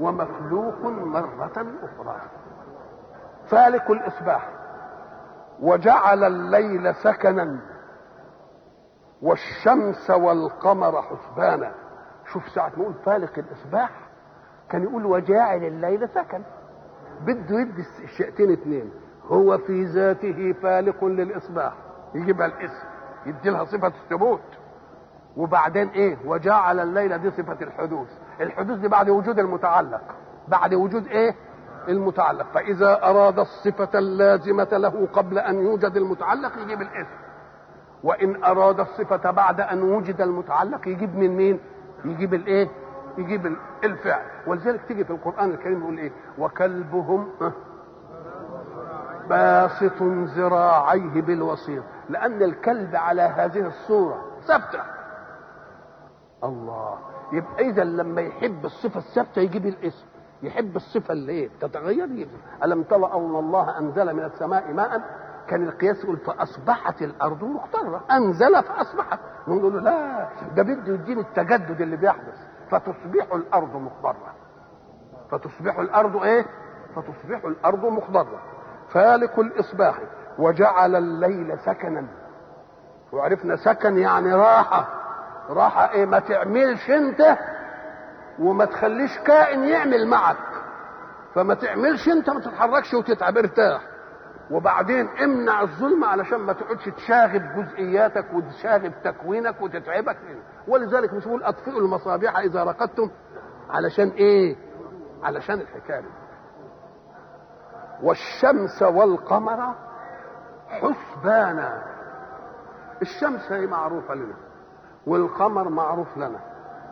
ومفلوق 0.01 0.81
مرة 0.87 1.53
أخرى. 1.83 2.21
فالق 3.47 3.91
الإصباح. 3.91 4.49
وجعل 5.61 6.25
الليل 6.25 6.95
سكنا 6.95 7.59
والشمس 9.23 10.11
والقمر 10.11 11.03
حسبانا. 11.03 11.73
شوف 12.33 12.49
ساعة 12.49 12.73
ما 12.77 12.83
يقول 12.83 12.95
فالق 12.95 13.39
الإصباح 13.39 13.91
كان 14.69 14.83
يقول 14.83 15.07
وجاعل 15.07 15.65
الليل 15.65 16.09
سكن. 16.09 16.43
بده 17.21 17.61
يدي 17.61 17.85
الشيئتين 18.05 18.53
اثنين 18.53 18.91
هو 19.27 19.59
في 19.59 19.85
ذاته 19.85 20.53
فالق 20.63 21.05
للإصباح. 21.05 21.73
يجيبها 22.15 22.47
الاسم 22.47 22.87
يدي 23.27 23.51
لها 23.51 23.65
صفة 23.65 23.87
الثبوت. 23.87 24.41
وبعدين 25.37 25.89
إيه؟ 25.89 26.17
وجعل 26.27 26.81
الليل 26.81 27.19
دي 27.19 27.31
صفة 27.31 27.57
الحدوث. 27.63 28.09
الحدوث 28.41 28.79
دي 28.79 28.89
بعد 28.89 29.09
وجود 29.09 29.39
المتعلق. 29.39 30.01
بعد 30.49 30.75
وجود 30.75 31.07
إيه؟ 31.07 31.35
المتعلق. 31.89 32.47
فإذا 32.55 33.03
أراد 33.11 33.39
الصفة 33.39 33.99
اللازمة 33.99 34.69
له 34.73 35.09
قبل 35.13 35.39
أن 35.39 35.55
يوجد 35.55 35.97
المتعلق 35.97 36.53
يجيب 36.63 36.83
الاسم 36.83 37.17
وإن 38.03 38.45
أراد 38.45 38.81
الصفة 38.81 39.31
بعد 39.31 39.61
أن 39.61 39.83
وجد 39.83 40.21
المتعلق 40.21 40.89
يجيب 40.89 41.17
من 41.17 41.37
مين؟ 41.37 41.61
يجيب 42.05 42.35
الإيه؟ 42.35 42.69
يجيب 43.19 43.57
الفعل. 43.85 44.23
ولذلك 44.47 44.81
تيجي 44.89 45.05
في 45.05 45.11
القرآن 45.11 45.51
الكريم 45.51 45.81
يقول 45.81 45.99
إيه؟ 45.99 46.13
وكلبهم 46.39 47.29
باسط 49.29 50.03
ذراعيه 50.37 51.23
بالوسيط. 51.23 51.85
لأن 52.09 52.43
الكلب 52.43 52.97
على 52.97 53.23
هذه 53.23 53.67
الصورة 53.67 54.25
ثابته 54.49 54.81
الله. 56.45 56.99
يبقى 57.33 57.69
إذا 57.69 57.85
لما 57.85 58.21
يحب 58.21 58.65
الصفة 58.65 58.99
الثابتة 58.99 59.41
يجيب 59.41 59.67
الاسم. 59.67 60.07
يحب 60.43 60.77
الصفة 60.77 61.13
اللي 61.13 61.33
إيه 61.33 61.51
تتغير 61.61 62.11
يجيب. 62.11 62.29
ألم 62.65 62.83
ترى 62.83 63.05
أن 63.15 63.37
الله 63.37 63.79
أنزل 63.79 64.15
من 64.15 64.25
السماء 64.25 64.73
ماء؟ 64.73 65.03
كان 65.49 65.69
القياس 65.69 66.05
يقول 66.05 66.17
فأصبحت 66.17 67.03
الأرض 67.03 67.45
مخترة. 67.45 68.05
أنزل 68.11 68.63
فاصبحت 68.63 69.19
نقول 69.49 69.73
له 69.75 69.81
لا 69.81 70.29
ده 70.57 70.63
بده 70.63 70.95
يديني 70.95 71.21
التجدد 71.21 71.81
اللي 71.81 71.97
بيحدث. 71.97 72.39
فتصبح 72.71 73.33
الأرض 73.35 73.77
مخضره 73.77 74.35
فتصبح 75.31 75.79
الأرض 75.79 76.17
إيه؟ 76.23 76.47
فتصبح 76.97 77.45
الأرض 77.45 77.85
مخضره 77.85 78.41
فالق 78.89 79.39
الإصباح. 79.41 79.99
وجعل 80.39 80.97
الليل 80.97 81.59
سكنا. 81.59 82.07
وعرفنا 83.13 83.57
سكن 83.57 83.99
يعني 83.99 84.35
راحة. 84.35 85.04
راحه 85.49 85.91
إيه 85.91 86.07
ما 86.07 86.19
تعملش 86.19 86.91
أنت 86.91 87.39
وما 88.39 88.65
تخليش 88.65 89.19
كائن 89.19 89.65
يعمل 89.65 90.07
معك. 90.09 90.37
فما 91.35 91.55
تعملش 91.55 92.09
أنت 92.09 92.31
ما 92.31 92.41
تتحركش 92.41 92.95
وتتعب 92.95 93.39
ارتاح. 93.39 93.81
وبعدين 94.51 95.09
امنع 95.09 95.63
الظلم 95.63 96.05
علشان 96.05 96.39
ما 96.39 96.53
تقعدش 96.53 96.85
تشاغب 96.85 97.43
جزئياتك 97.57 98.27
وتشاغب 98.35 98.93
تكوينك 99.05 99.63
وتتعبك. 99.63 100.17
ولذلك 100.69 101.13
مش 101.13 101.25
بقول 101.27 101.43
أطفئوا 101.43 101.81
المصابيح 101.81 102.39
إذا 102.39 102.65
رقدتم 102.65 103.11
علشان 103.71 104.09
إيه؟ 104.09 104.57
علشان 105.23 105.61
الحكاية. 105.61 106.01
دي 106.01 106.07
والشمس 108.03 108.83
والقمر 108.83 109.75
حسبانا. 110.69 111.83
الشمس 113.03 113.53
هي 113.53 113.67
معروفة 113.67 114.15
لنا. 114.15 114.35
والقمر 115.07 115.69
معروف 115.69 116.17
لنا. 116.17 116.41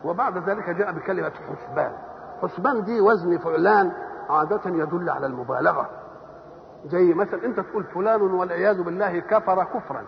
وبعد 0.05 0.49
ذلك 0.49 0.69
جاء 0.69 0.91
بكلمة 0.91 1.31
حسبان. 1.31 1.91
حسبان 2.41 2.83
دي 2.83 3.01
وزن 3.01 3.37
فعلان 3.37 3.91
عادة 4.29 4.61
يدل 4.65 5.09
على 5.09 5.25
المبالغة. 5.25 5.89
زي 6.85 7.13
مثلا 7.13 7.45
انت 7.45 7.59
تقول 7.59 7.83
فلان 7.83 8.21
والعياذ 8.21 8.83
بالله 8.83 9.19
كفر 9.19 9.63
كفرا. 9.63 10.03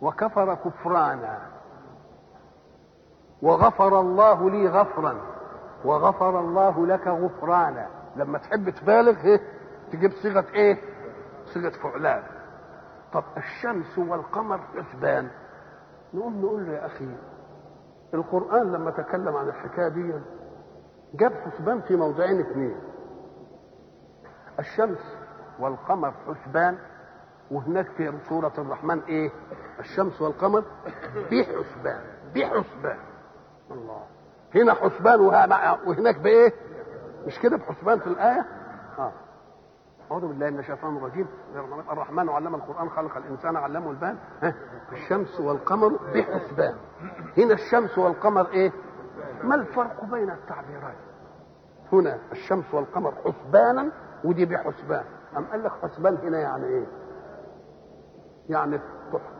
وكفر 0.00 0.54
كفرانا. 0.54 1.38
وغفر 3.42 4.00
الله 4.00 4.50
لي 4.50 4.68
غفرا. 4.68 5.14
وغفر 5.84 6.40
الله 6.40 6.86
لك 6.86 7.08
غفرانا. 7.08 7.86
لما 8.16 8.38
تحب 8.38 8.70
تبالغ 8.70 9.24
إيه 9.24 9.40
تجيب 9.92 10.12
صيغة 10.22 10.44
إيه؟ 10.54 10.78
صيغة 11.54 11.72
فعلان. 11.82 12.22
طب 13.12 13.24
الشمس 13.36 13.98
والقمر 13.98 14.60
حسبان. 14.76 15.28
نقوم 16.14 16.40
نقول 16.42 16.66
له 16.66 16.72
يا 16.72 16.86
أخي 16.86 17.08
القرآن 18.14 18.72
لما 18.72 18.90
تكلم 18.90 19.36
عن 19.36 19.48
الحكاية 19.48 19.88
دي 19.88 20.14
جاب 21.14 21.32
حسبان 21.32 21.80
في 21.80 21.96
موضعين 21.96 22.40
اثنين 22.40 22.76
الشمس 24.58 25.16
والقمر 25.60 26.14
حسبان 26.26 26.78
وهناك 27.50 27.86
في 27.96 28.12
سورة 28.28 28.52
الرحمن 28.58 29.00
إيه؟ 29.02 29.30
الشمس 29.80 30.22
والقمر 30.22 30.64
بحسبان 31.30 32.00
بحسبان. 32.34 32.98
الله. 33.70 34.00
هنا 34.54 34.74
حسبان 34.74 35.20
وهناك 35.86 36.18
بإيه؟ 36.18 36.52
مش 37.26 37.38
كده 37.40 37.56
بحسبان 37.56 37.98
في 37.98 38.06
الآية؟ 38.06 38.46
آه. 38.98 39.12
أعوذ 40.10 40.28
بالله 40.28 40.50
من 40.50 40.58
الشيطان 40.58 40.96
الرجيم. 40.96 41.26
الرحمن 41.92 42.28
علم 42.28 42.54
القرآن 42.54 42.90
خلق 42.90 43.16
الإنسان 43.16 43.56
علمه 43.56 43.90
البان. 43.90 44.18
الشمس 44.92 45.40
والقمر 45.40 45.88
بحسبان. 46.14 46.74
هنا 47.38 47.54
الشمس 47.54 47.98
والقمر 47.98 48.48
إيه؟ 48.50 48.72
ما 49.42 49.54
الفرق 49.54 50.04
بين 50.04 50.30
التعبيرين 50.30 50.94
هنا 51.92 52.18
الشمس 52.32 52.74
والقمر 52.74 53.14
حسبانا 53.24 53.92
ودي 54.24 54.44
بحسبان. 54.46 55.04
أم 55.36 55.44
قال 55.44 55.64
لك 55.64 55.72
حسبان 55.82 56.16
هنا 56.16 56.38
يعني 56.38 56.66
إيه؟ 56.66 56.86
يعني 58.48 58.80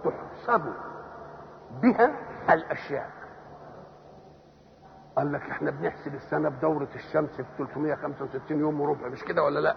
تحسب 0.04 0.62
بها 1.82 2.10
الأشياء. 2.54 3.10
قال 5.16 5.32
لك 5.32 5.40
إحنا 5.40 5.70
بنحسب 5.70 6.14
السنة 6.14 6.48
بدورة 6.48 6.88
الشمس 6.94 7.30
في 7.30 7.44
365 7.58 8.60
يوم 8.60 8.80
وربع. 8.80 9.08
مش 9.08 9.24
كده 9.24 9.42
ولا 9.42 9.60
لأ؟ 9.60 9.76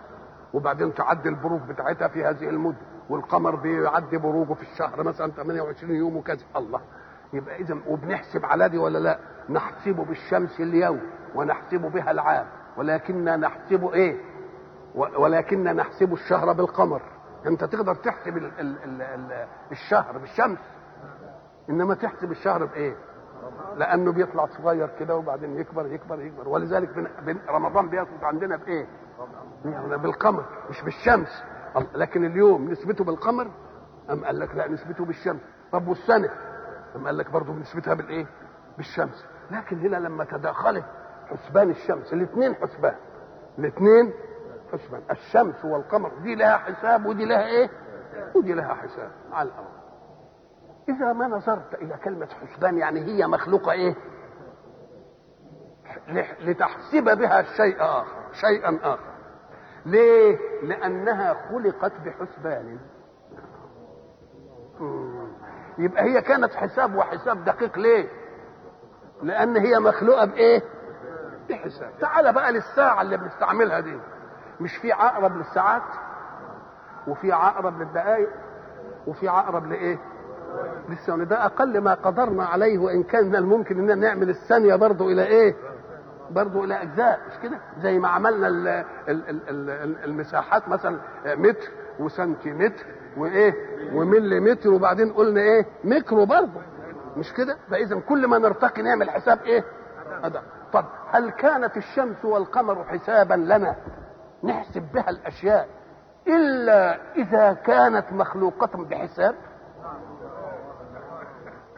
وبعدين 0.54 0.94
تعدي 0.94 1.30
البروج 1.30 1.62
بتاعتها 1.62 2.08
في 2.08 2.26
هذه 2.26 2.50
المدة 2.50 2.78
والقمر 3.10 3.56
بيعدي 3.56 4.18
بروجه 4.18 4.54
في 4.54 4.62
الشهر 4.62 5.04
مثلا 5.04 5.32
28 5.32 5.96
يوم 5.96 6.18
وكذا. 6.18 6.46
الله. 6.56 6.82
يبقى 7.34 7.56
اذا 7.56 7.78
وبنحسب 7.88 8.46
على 8.46 8.70
دي 8.70 8.78
ولا 8.78 8.98
لا؟ 8.98 9.20
نحسب 9.50 9.96
بالشمس 9.96 10.60
اليوم 10.60 11.02
ونحسب 11.36 11.82
بها 11.82 12.12
العام. 12.12 12.46
ولكننا 12.78 13.38
نحسب 13.38 13.86
إيه؟ 13.86 14.18
ولكننا 14.96 15.74
نحسب 15.74 16.14
الشهر 16.14 16.54
بالقمر. 16.54 17.02
أنت 17.48 17.64
تقدر 17.64 17.96
تحسب 17.96 18.38
ال 18.38 18.46
ال 18.60 18.78
ال 18.84 19.02
ال 19.02 19.48
الشهر 19.72 20.18
بالشمس. 20.18 20.60
إنما 21.70 21.96
تحسب 21.96 22.32
الشهر 22.32 22.66
بإيه؟ 22.66 22.96
لأنه 23.78 24.12
بيطلع 24.12 24.46
صغير 24.46 24.90
كده 25.00 25.16
وبعدين 25.16 25.60
يكبر 25.60 25.86
يكبر 25.88 26.22
يكبر. 26.22 26.50
ولذلك 26.50 26.90
رمضان 27.50 27.90
بياخد 27.90 28.24
عندنا 28.24 28.58
بإيه؟ 28.58 28.88
بالقمر 29.98 30.45
مش 30.69 30.82
بالشمس. 30.82 31.43
لكن 31.95 32.25
اليوم 32.25 32.69
نسبته 32.69 33.03
بالقمر؟ 33.03 33.51
أم 34.09 34.25
قال 34.25 34.40
لك 34.40 34.56
لا 34.56 34.67
نسبته 34.67 35.06
بالشمس؟ 35.06 35.41
طب 35.72 35.88
والسنة؟ 35.88 36.30
أم 36.95 37.06
قال 37.06 37.17
لك 37.17 37.30
برضه 37.32 37.53
نسبتها 37.53 37.93
بالإيه؟ 37.93 38.25
بالشمس. 38.77 39.25
لكن 39.51 39.80
هنا 39.80 39.98
لما 39.98 40.24
تداخلت 40.24 40.85
حسبان 41.25 41.69
الشمس 41.69 42.14
الاثنين 42.14 42.56
حسبان. 42.56 42.95
الاثنين 43.59 44.14
حسبان. 44.74 45.01
الشمس 45.11 45.66
والقمر 45.66 46.11
دي 46.24 46.35
لها 46.35 46.58
حساب 46.58 47.06
ودي 47.06 47.25
لها 47.25 47.45
إيه؟ 47.45 47.69
ودي 48.35 48.53
لها 48.53 48.74
حساب 48.74 49.11
على 49.32 49.50
الأرض. 49.50 49.82
إذا 50.90 51.14
ما 51.14 51.27
نظرت 51.27 51.74
إلى 51.74 51.98
كلمة 52.03 52.27
حسبان 52.41 52.77
يعني 52.77 53.00
هي 53.00 53.27
مخلوقة 53.27 53.72
إيه؟ 53.72 53.95
لتحسب 56.41 57.17
بها 57.17 57.43
شيء 57.43 57.75
آخر 57.80 58.32
شيئا 58.32 58.80
آخر. 58.83 59.10
ليه؟ 59.85 60.38
لأنها 60.64 61.34
خلقت 61.50 61.92
بحسبان. 62.06 62.77
يبقى 65.77 66.03
هي 66.03 66.22
كانت 66.22 66.53
حساب 66.53 66.95
وحساب 66.95 67.43
دقيق 67.45 67.77
ليه؟ 67.80 68.08
لأن 69.24 69.58
هي 69.58 69.80
مخلوقة 69.80 70.26
بإيه؟ 70.26 70.61
بحساب. 71.50 71.92
تعال 72.00 72.34
بقى 72.34 72.51
للساعة 72.51 73.01
اللي 73.01 73.18
بنستعملها 73.18 73.80
دي. 73.80 73.98
مش 74.60 74.77
في 74.77 74.92
عقرب 74.92 75.38
للساعات؟ 75.38 75.82
وفي 77.08 77.32
عقرب 77.32 77.80
للدقائق 77.82 78.30
وفي 79.08 79.27
عقرب 79.27 79.66
لإيه؟ 79.68 79.98
للثواني. 80.90 81.26
ده 81.26 81.45
أقل 81.45 81.82
ما 81.82 81.93
قدرنا 81.93 82.45
عليه 82.45 82.77
وإن 82.77 83.03
كان 83.03 83.26
من 83.27 83.35
الممكن 83.35 83.77
إننا 83.80 83.95
نعمل 83.95 84.30
الثانية 84.30 84.76
برضه 84.76 85.06
إلى 85.06 85.24
إيه؟ 85.24 85.56
برضه 86.34 86.64
إلى 86.64 86.82
أجزاء 86.82 87.19
مش 87.27 87.38
كده؟ 87.43 87.58
زي 87.82 88.00
ما 88.00 88.08
عملنا 88.08 88.48
ال 88.48 88.68
ال 88.68 89.30
ال 89.30 89.50
ال 89.69 90.03
المساحات 90.03 90.68
مثلا 90.69 91.00
متر 91.26 91.72
وسنتيمتر 92.00 92.85
وإيه؟ 93.18 93.53
ومليمتر 93.93 94.69
وبعدين 94.69 95.14
قلنا 95.14 95.42
إيه؟ 95.42 95.66
ميكرو 95.84 96.26
برضه 96.26 96.61
مش 97.18 97.34
كده؟ 97.34 97.58
فاذا 97.72 98.00
كل 98.00 98.27
ما 98.27 98.38
نرتقي 98.38 98.82
نعمل 98.82 99.10
حساب 99.10 99.40
إيه؟ 99.42 99.64
هذا 100.24 100.42
طب 100.74 100.85
هل 101.11 101.30
كانت 101.30 101.77
الشمس 101.77 102.26
والقمر 102.26 102.84
حسابا 102.84 103.34
لنا؟ 103.34 103.76
نحسب 104.43 104.82
بها 104.93 105.10
الأشياء. 105.10 105.68
إلا 106.27 106.98
إذا 107.16 107.53
كانت 107.53 108.06
مخلوقة 108.11 108.84
بحساب. 108.84 109.35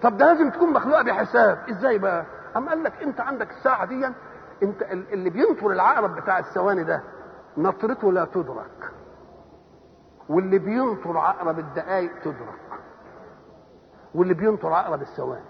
طب 0.01 0.17
ده 0.17 0.25
لازم 0.33 0.49
تكون 0.49 0.73
مخلوقة 0.73 1.03
بحساب. 1.03 1.57
إزاي 1.69 1.98
بقى؟ 1.98 2.25
اما 2.56 2.69
قال 2.69 2.83
لك 2.83 2.93
أنت 3.03 3.22
عندك 3.22 3.51
الساعة 3.51 3.85
دي 3.85 4.07
انت 4.64 4.82
اللي 4.91 5.30
بينطر 5.30 5.72
العقرب 5.72 6.15
بتاع 6.15 6.40
الثواني 6.40 6.83
ده 6.83 7.03
نطرته 7.57 8.11
لا 8.11 8.25
تدرك. 8.25 8.91
واللي 10.30 10.59
بينطر 10.59 11.17
عقرب 11.17 11.59
الدقائق 11.59 12.11
تدرك. 12.23 12.80
واللي 14.15 14.33
بينطر 14.33 14.73
عقرب 14.73 15.01
الثواني. 15.01 15.45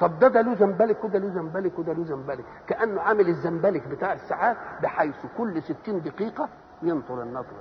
طب 0.00 0.18
ده 0.18 0.28
ده 0.28 0.40
له 0.40 0.54
زنبلك 0.54 1.04
وده 1.04 1.18
له 1.18 1.28
زنبلك 1.28 1.78
وده 1.78 1.92
له 1.92 2.04
زنبلك 2.04 2.44
كأنه 2.66 3.00
عامل 3.00 3.28
الزنبلك 3.28 3.88
بتاع 3.88 4.12
الساعات 4.12 4.56
بحيث 4.82 5.14
كل 5.38 5.62
60 5.62 6.02
دقيقة 6.02 6.48
ينطر 6.82 7.22
النطره 7.22 7.60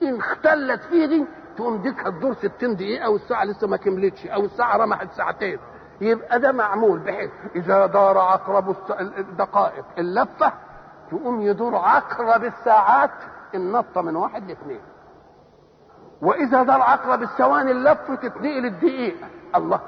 دي 0.00 0.08
إن 0.08 0.16
اختلت 0.18 0.82
فيه 0.82 1.06
دي 1.06 1.26
تقوم 1.56 1.82
ديك 1.82 2.06
هتدور 2.06 2.34
60 2.34 2.76
دقيقة 2.76 3.10
والساعة 3.10 3.44
لسه 3.44 3.66
ما 3.68 3.76
كملتش 3.76 4.26
أو 4.26 4.44
الساعة 4.44 4.76
رمحت 4.76 5.12
ساعتين. 5.12 5.58
يبقى 6.00 6.40
ده 6.40 6.52
معمول 6.52 6.98
بحيث 6.98 7.30
إذا 7.56 7.86
دار 7.86 8.18
عقرب 8.18 8.76
الدقائق 9.18 9.84
اللفة 9.98 10.52
تقوم 11.10 11.40
يدور 11.40 11.76
عقرب 11.76 12.44
الساعات 12.44 13.10
النطة 13.54 14.02
من 14.02 14.16
واحد 14.16 14.48
لاثنين. 14.48 14.80
وإذا 16.22 16.62
دار 16.62 16.80
عقرب 16.82 17.22
الثواني 17.22 17.70
اللفة 17.70 18.14
تتنقل 18.14 18.66
الدقيقه 18.66 19.26
الله. 19.54 19.80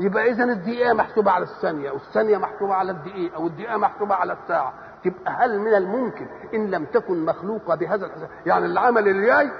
يبقى 0.00 0.30
اذا 0.30 0.44
الدقيقة 0.44 0.92
محسوبة 0.92 1.30
على 1.30 1.44
الثانية 1.44 1.90
والثانية 1.90 2.38
محسوبة 2.38 2.74
على 2.74 2.92
الدقيقة 2.92 3.40
والدقيقة 3.40 3.76
محسوبة 3.76 4.14
على 4.14 4.32
الساعة. 4.32 4.72
تبقى 5.04 5.32
هل 5.32 5.58
من 5.60 5.74
الممكن 5.74 6.26
إن 6.54 6.70
لم 6.70 6.84
تكن 6.84 7.24
مخلوقة 7.24 7.74
بهذا 7.74 8.06
الحساب؟ 8.06 8.28
يعني 8.46 8.64
اللي 8.66 8.80
عمل 8.80 9.08
الياي 9.08 9.50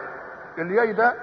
الياي 0.58 0.92
ده 0.92 1.14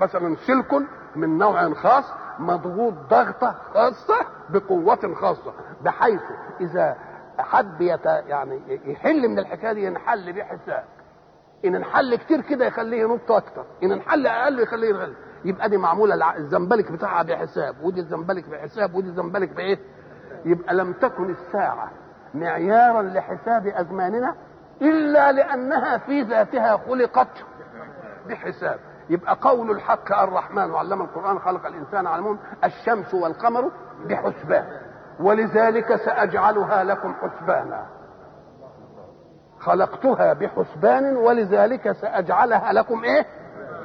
مثلا 0.00 0.36
سلك 0.36 0.82
من 1.16 1.38
نوع 1.38 1.74
خاص 1.74 2.04
مضغوط 2.38 2.94
ضغطة 3.10 3.54
خاصة 3.74 4.26
بقوة 4.50 5.14
خاصة 5.14 5.52
بحيث 5.82 6.20
إذا 6.60 6.96
حب 7.38 7.80
يت 7.80 8.06
يعني 8.06 8.60
يحل 8.84 9.28
من 9.28 9.38
الحكاية 9.38 9.72
دي 9.72 9.84
ينحل 9.84 10.32
بحساب 10.32 10.84
إن 11.64 11.74
انحل 11.74 12.14
كتير 12.16 12.40
كده 12.40 12.66
يخليه 12.66 13.00
ينط 13.02 13.32
أكتر 13.32 13.64
إن 13.82 13.92
انحل 13.92 14.26
أقل 14.26 14.60
يخليه 14.60 14.88
يغلب 14.88 15.14
يبقى 15.44 15.68
دي 15.68 15.76
معمولة 15.76 16.36
الزنبلك 16.36 16.92
بتاعها 16.92 17.22
بحساب 17.22 17.74
ودي 17.82 18.00
الزنبلك 18.00 18.48
بحساب 18.48 18.94
ودي 18.94 19.08
الزنبلك 19.08 19.48
بايه 19.48 19.78
يبقى 20.44 20.74
لم 20.74 20.92
تكن 20.92 21.30
الساعة 21.30 21.90
معيارا 22.34 23.02
لحساب 23.02 23.66
أزماننا 23.66 24.34
إلا 24.82 25.32
لأنها 25.32 25.98
في 25.98 26.22
ذاتها 26.22 26.76
خلقت 26.76 27.44
بحساب. 28.28 28.78
يبقى 29.10 29.38
قول 29.40 29.70
الحق 29.70 30.12
الرحمن 30.18 30.70
وعلم 30.70 31.02
القرآن 31.02 31.38
خلق 31.38 31.66
الإنسان 31.66 32.06
على 32.06 32.36
الشمس 32.64 33.14
والقمر 33.14 33.70
بحسبان. 34.06 34.66
ولذلك 35.20 35.96
سأجعلها 35.96 36.84
لكم 36.84 37.14
حسبانا. 37.14 37.86
خلقتها 39.60 40.32
بحسبان 40.32 41.16
ولذلك 41.16 41.92
سأجعلها 41.92 42.72
لكم 42.72 43.04
إيه؟ 43.04 43.26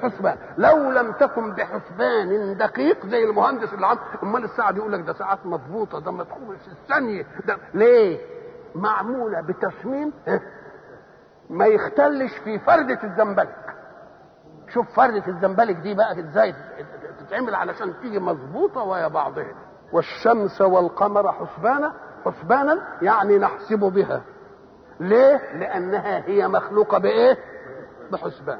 حسبان. 0.03 0.37
لو 0.57 0.91
لم 0.91 1.11
تكن 1.11 1.53
بحسبان 1.53 2.57
دقيق 2.57 3.05
زي 3.05 3.23
المهندس 3.23 3.73
اللي 3.73 3.87
عنده 3.87 4.01
أمال 4.23 4.43
الساعة 4.43 4.71
دي 4.71 4.77
يقول 4.79 4.91
لك 4.93 4.99
ده 5.01 5.13
ساعات 5.13 5.45
مضبوطة 5.45 5.99
ده 5.99 6.11
مدخول 6.11 6.57
في 6.57 6.67
الثانية. 6.67 7.25
ده 7.45 7.57
ليه؟ 7.73 8.19
معمولة 8.75 9.41
بتصميم 9.41 10.13
ما 11.49 11.65
يختلش 11.65 12.37
في 12.43 12.59
فردة 12.59 12.99
الزنبلك 13.03 13.70
شوف 14.73 14.95
فردة 14.95 15.27
الزنبلك 15.27 15.75
دي 15.75 15.93
بقى 15.95 16.19
إزاي 16.19 16.55
تتعمل 17.19 17.55
علشان 17.55 17.93
تيجي 18.01 18.19
مظبوطة 18.19 18.81
ويا 18.83 19.07
بعضها. 19.07 19.53
والشمس 19.93 20.61
والقمر 20.61 21.31
حسبانا 21.31 21.93
حسبانا 22.25 22.97
يعني 23.01 23.37
نحسب 23.37 23.79
بها. 23.79 24.21
ليه؟ 24.99 25.57
لأنها 25.59 26.27
هي 26.27 26.47
مخلوقة 26.47 26.97
بإيه؟ 26.97 27.37
بحسبان. 28.11 28.59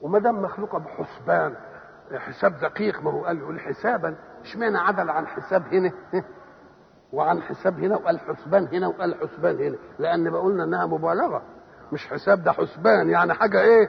وما 0.00 0.18
دام 0.18 0.42
مخلوقة 0.42 0.78
بحسبان 0.78 1.54
حساب 2.14 2.58
دقيق 2.58 3.02
ما 3.02 3.10
هو 3.10 3.24
قال 3.24 3.38
يقول 3.38 3.60
حسابا. 3.60 4.16
اشمعنى 4.42 4.78
عدل 4.78 5.10
عن 5.10 5.26
حساب 5.26 5.62
هنا؟ 5.74 5.92
وعن 7.12 7.42
حساب 7.42 7.78
هنا 7.78 7.96
وقال 7.96 8.20
حسبان 8.20 8.68
هنا 8.72 8.86
وقال 8.88 9.14
حسبان 9.14 9.56
هنا. 9.58 9.76
لأن 9.98 10.30
بقولنا 10.30 10.64
إنها 10.64 10.86
مبالغة. 10.86 11.42
مش 11.92 12.06
حساب 12.08 12.42
ده 12.44 12.52
حسبان 12.52 13.10
يعني 13.10 13.34
حاجة 13.34 13.60
إيه؟ 13.60 13.88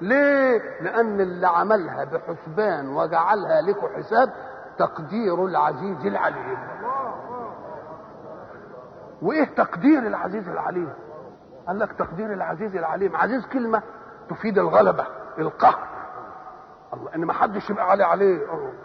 ليه؟ 0.00 0.80
لأن 0.80 1.20
اللي 1.20 1.46
عملها 1.48 2.04
بحسبان 2.04 2.88
وجعلها 2.88 3.60
لكم 3.60 3.86
حساب 3.96 4.32
تقدير 4.78 5.44
العزيز 5.44 6.06
العليم. 6.06 6.58
وإيه 9.22 9.54
تقدير 9.54 9.98
العزيز 9.98 10.48
العليم؟ 10.48 10.92
قال 11.66 11.78
لك 11.78 11.92
تقدير 11.92 12.32
العزيز 12.32 12.76
العليم. 12.76 13.16
عزيز 13.16 13.46
كلمة 13.46 13.82
تفيد 14.30 14.58
الغلبة 14.58 15.06
القهر. 15.38 15.88
الله 16.94 17.14
إن 17.14 17.24
ما 17.24 17.32
حدش 17.32 17.70
يبقى 17.70 17.90
عليه 17.90 18.04
عليه. 18.04 18.38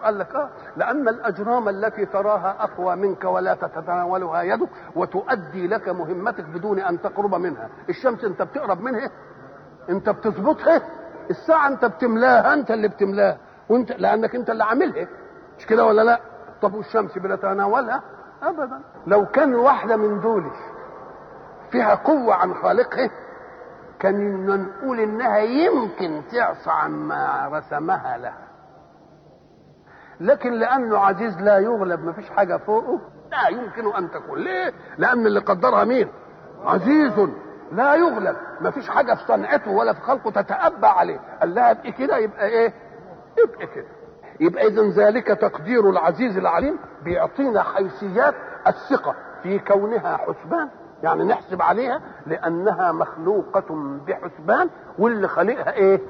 قال 0.04 0.20
لك 0.20 0.36
آه 0.36 0.50
لأن 0.76 1.08
الأجرام 1.08 1.70
التي 1.70 2.06
تراها 2.06 2.56
أقوى 2.64 2.96
منك 2.96 3.24
ولا 3.24 3.54
تتناولها 3.54 4.42
يدك 4.42 4.70
وتؤدي 4.96 5.68
لك 5.68 5.90
مهمتك 5.90 6.44
بدون 6.44 6.80
أن 6.80 7.02
تقرب 7.02 7.36
منها. 7.36 7.70
الشمس 7.90 8.24
أنت 8.24 8.42
بتقرب 8.42 8.82
منها 8.82 9.10
أنت 9.90 10.10
بتظبطها 10.10 10.82
الساعة 11.30 11.68
انت 11.68 11.86
بتملاها 11.86 12.54
انت 12.54 12.72
اللي 12.72 12.88
بتملاها. 12.88 13.38
وانت 13.70 13.92
لأنك 13.92 14.36
انت 14.36 14.50
اللي 14.50 14.64
عاملها. 14.64 15.08
مش 15.58 15.66
كده 15.66 15.86
ولا 15.86 16.02
لا؟ 16.02 16.20
طب 16.62 16.74
والشمس 16.74 17.18
بنتناولها 17.18 18.02
ابدا. 18.44 18.82
لو 19.08 19.26
كان 19.26 19.56
واحدة 19.56 19.98
من 19.98 20.20
دول 20.22 20.52
فيها 21.72 21.96
قوة 21.96 22.36
عن 22.36 22.54
خالقها 22.54 23.10
كان 24.00 24.46
نقول 24.46 25.00
إنها 25.00 25.38
يمكن 25.38 26.22
تعصى 26.32 26.70
عما 26.70 27.50
رسمها 27.54 28.18
لها. 28.18 28.48
لكن 30.20 30.54
لأنه 30.54 30.98
عزيز 30.98 31.38
لا 31.42 31.58
يغلب 31.60 32.06
ما 32.06 32.14
فيش 32.14 32.30
حاجة 32.30 32.58
فوقه. 32.58 33.00
لا 33.32 33.48
يمكن 33.50 33.96
أن 33.96 34.12
تكون. 34.12 34.40
ليه؟ 34.40 34.74
لأن 34.98 35.26
اللي 35.26 35.40
قدرها 35.40 35.84
مين؟ 35.84 36.08
عزيز. 36.66 37.14
لا 37.72 37.96
يغلب. 37.96 38.36
ما 38.62 38.72
فيش 38.72 38.90
حاجة 38.90 39.14
في 39.14 39.24
صنعته 39.28 39.72
ولا 39.72 39.94
في 39.94 40.02
خلقه 40.02 40.32
تتأبى 40.42 40.88
عليه. 40.88 41.20
قال 41.40 41.56
لها 41.56 41.72
ابقي 41.72 41.92
كده؟ 41.92 42.18
يبقى 42.18 42.46
إيه؟ 42.48 42.74
ابقي 43.44 43.68
كده. 43.68 43.86
يبقى 44.40 44.68
اذا 44.68 44.84
ذلك 45.06 45.28
تقدير 45.28 45.90
العزيز 45.90 46.38
العليم 46.38 46.80
بيعطينا 47.04 47.64
حيثيات 47.64 48.34
الثقة 48.68 49.16
في 49.44 49.60
كونها 49.60 50.18
حسبان. 50.18 50.70
يعني 51.04 51.24
نحسب 51.24 51.62
عليها 51.62 52.02
لأنها 52.28 52.92
مخلوقة 52.92 53.98
بحسبان 54.08 54.70
واللي 55.00 55.28
خالقها 55.28 55.72
إيه؟ 55.74 56.02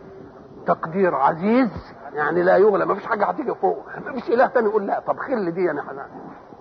تقدير 0.67 1.15
عزيز. 1.15 1.69
يعني 2.13 2.43
لا 2.43 2.57
يغلب. 2.57 2.87
ما 2.87 2.95
فيش 2.95 3.05
حاجة 3.05 3.25
هتيجي 3.25 3.55
فوق. 3.55 3.85
ما 4.05 4.11
فيش 4.13 4.29
إله 4.29 4.47
تاني 4.47 4.67
يقول 4.69 4.87
لا. 4.87 4.99
طب 4.99 5.17
خل 5.17 5.51
دي 5.51 5.63
يعني 5.63 5.81
حنا 5.81 6.07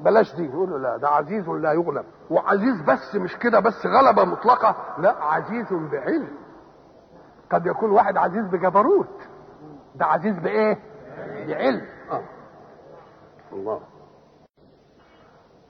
بلاش 0.03 0.35
دي 0.37 0.45
يقول 0.45 0.71
له 0.71 0.79
لا 0.79 0.97
ده 0.97 1.09
عزيز 1.09 1.49
لا 1.49 1.73
يغلب. 1.73 2.05
وعزيز 2.31 2.81
بس 2.83 3.15
مش 3.15 3.37
كده 3.37 3.61
بس 3.61 3.87
غلبة 3.87 4.25
مطلقة. 4.25 4.77
لا 4.99 5.25
عزيز 5.25 5.73
بعلم. 5.73 6.29
قد 7.51 7.67
يكون 7.67 7.91
واحد 7.91 8.17
عزيز 8.17 8.47
بجبروت. 8.47 9.29
ده 9.95 10.07
عزيز 10.07 10.39
بإيه؟ 10.39 10.79
بعلم. 11.49 11.83
آه. 12.11 12.23
الله. 13.53 13.81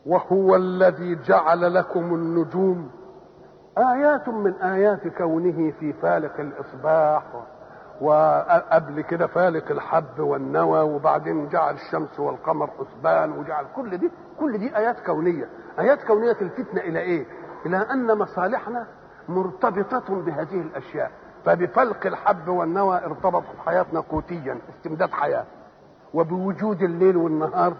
وهو 0.06 0.56
الذي 0.56 1.14
جعل 1.14 1.74
لكم 1.74 2.14
النجوم. 2.14 2.90
آيات 3.78 4.28
من 4.28 4.52
آيات 4.54 5.08
كونه 5.08 5.70
في 5.80 5.92
فالق 5.92 6.40
الإصباح. 6.40 7.22
وقبل 8.02 9.00
كده 9.00 9.26
فالق 9.26 9.70
الحب 9.70 10.18
والنوى 10.20 10.80
وبعدين 10.80 11.48
جعل 11.48 11.74
الشمس 11.74 12.20
والقمر 12.20 12.70
حسبان 12.78 13.32
وجعل 13.32 13.64
كل 13.76 13.98
دي 13.98 14.10
كل 14.40 14.58
دي 14.58 14.76
آيات 14.76 15.00
كونية. 15.06 15.48
آيات 15.78 16.02
كونية 16.02 16.32
تلفتنا 16.32 16.80
إلى 16.80 16.98
إيه؟ 16.98 17.26
إلى 17.66 17.76
أن 17.76 18.18
مصالحنا 18.18 18.86
مرتبطة 19.28 20.22
بهذه 20.22 20.60
الأشياء. 20.60 21.10
فبفلق 21.44 22.06
الحب 22.06 22.48
والنوى 22.48 23.04
ارتبطت 23.04 23.58
حياتنا 23.66 24.00
قوتيا 24.00 24.58
استمداد 24.68 25.10
حياة. 25.10 25.44
وبوجود 26.14 26.82
الليل 26.82 27.16
والنهار 27.16 27.74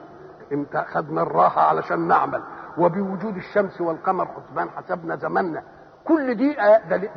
إمتى 0.53 0.85
خدنا 0.93 1.23
الراحة 1.23 1.63
علشان 1.63 2.09
نعمل. 2.09 2.43
وبوجود 2.79 3.37
الشمس 3.37 3.81
والقمر 3.81 4.27
حسبان 4.27 4.69
حسبنا 4.71 5.17
زماننا. 5.17 5.63
كل 6.05 6.35
دي 6.35 6.57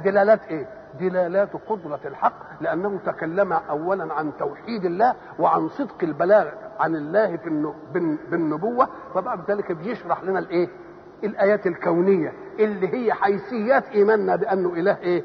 دلالات 0.03 0.43
إيه؟ 0.47 0.67
دلالات 0.99 1.49
قدرة 1.69 1.99
الحق 2.05 2.33
لأنه 2.61 2.99
تكلم 3.05 3.53
أولا 3.53 4.13
عن 4.13 4.37
توحيد 4.37 4.85
الله 4.85 5.15
وعن 5.39 5.69
صدق 5.69 6.03
البلاغ 6.03 6.47
عن 6.79 6.95
الله 6.95 7.39
بالنبوة 8.31 8.87
فبعد 9.13 9.51
ذلك 9.51 9.71
بيشرح 9.71 10.23
لنا 10.23 10.39
الإيه؟ 10.39 10.67
الآيات 11.23 11.67
الكونية 11.67 12.33
اللي 12.59 12.93
هي 12.93 13.13
حيثيات 13.13 13.87
إيماننا 13.89 14.35
بأنه 14.35 14.69
إله 14.73 14.97
إيه؟ 14.97 15.23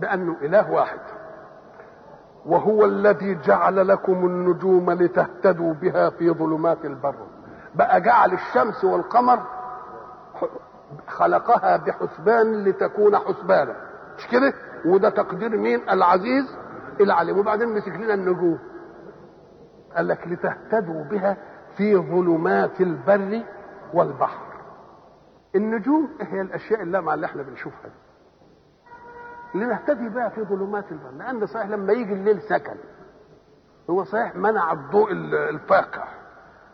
بأنه 0.00 0.36
إله 0.42 0.70
واحد. 0.70 0.98
وهو 2.46 2.84
الذي 2.84 3.34
جعل 3.34 3.88
لكم 3.88 4.12
النجوم 4.26 4.90
لتهتدوا 4.90 5.74
بها 5.74 6.10
في 6.10 6.30
ظلمات 6.30 6.84
البر. 6.84 7.14
بقى 7.74 8.00
جعل 8.00 8.32
الشمس 8.32 8.84
والقمر 8.84 9.38
خلقها 11.08 11.76
بحسبان 11.76 12.64
لتكون 12.64 13.16
حسبانا. 13.16 13.76
مش 14.18 14.26
كده؟ 14.28 14.52
وده 14.86 15.10
تقدير 15.10 15.56
مين؟ 15.56 15.88
العزيز 15.90 16.56
العليم. 17.00 17.38
وبعدين 17.38 17.68
مسك 17.68 17.88
لنا 17.92 18.14
النجوم. 18.14 18.58
قال 19.96 20.08
لك 20.08 20.28
لتهتدوا 20.28 21.04
بها 21.04 21.36
في 21.76 21.96
ظلمات 21.96 22.80
البر 22.80 23.42
والبحر. 23.94 24.46
النجوم 25.54 26.08
هي 26.20 26.40
الأشياء 26.40 26.82
اللامعه 26.82 27.14
اللي 27.14 27.26
إحنا 27.26 27.42
بنشوفها 27.42 27.86
دي. 27.88 29.58
لنهتدي 29.58 30.08
بها 30.08 30.28
في 30.28 30.42
ظلمات 30.44 30.92
البر. 30.92 31.10
لأن 31.10 31.46
صحيح 31.46 31.66
لما 31.66 31.92
يجي 31.92 32.12
الليل 32.12 32.40
سكن. 32.42 32.76
هو 33.90 34.04
صحيح 34.04 34.36
منع 34.36 34.72
الضوء 34.72 35.12
الفاقع. 35.50 36.08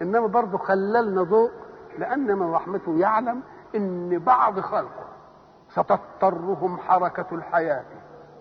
إنما 0.03 0.27
برضه 0.27 0.59
خللنا 0.59 1.23
ضوء 1.23 1.51
لأن 1.99 2.39
من 2.39 2.51
رحمته 2.51 2.99
يعلم 2.99 3.43
إن 3.75 4.19
بعض 4.19 4.61
خلقه 4.61 5.05
ستضطرهم 5.69 6.79
حركة 6.79 7.27
الحياة 7.35 7.85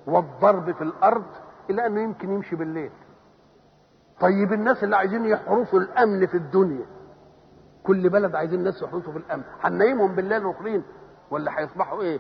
والضرب 0.08 0.72
في 0.72 0.82
الأرض 0.84 1.26
إلى 1.70 1.86
أنه 1.86 2.02
يمكن 2.02 2.32
يمشي 2.32 2.56
بالليل. 2.56 2.92
طيب 4.20 4.54
الناس 4.54 4.84
اللي 4.84 4.96
عايزين 4.96 5.26
يحرسوا 5.26 5.80
الأمن 5.80 6.26
في 6.28 6.38
الدنيا 6.38 6.86
كل 7.84 8.10
بلد 8.10 8.36
عايزين 8.36 8.60
الناس 8.60 8.82
يحرسوا 8.82 9.12
في 9.14 9.18
الأمن. 9.20 9.44
هننيمهم 9.64 10.16
بالليل 10.16 10.44
ركنين 10.46 10.84
ولا 11.32 11.60
هيصبحوا 11.60 12.02
إيه؟ 12.02 12.20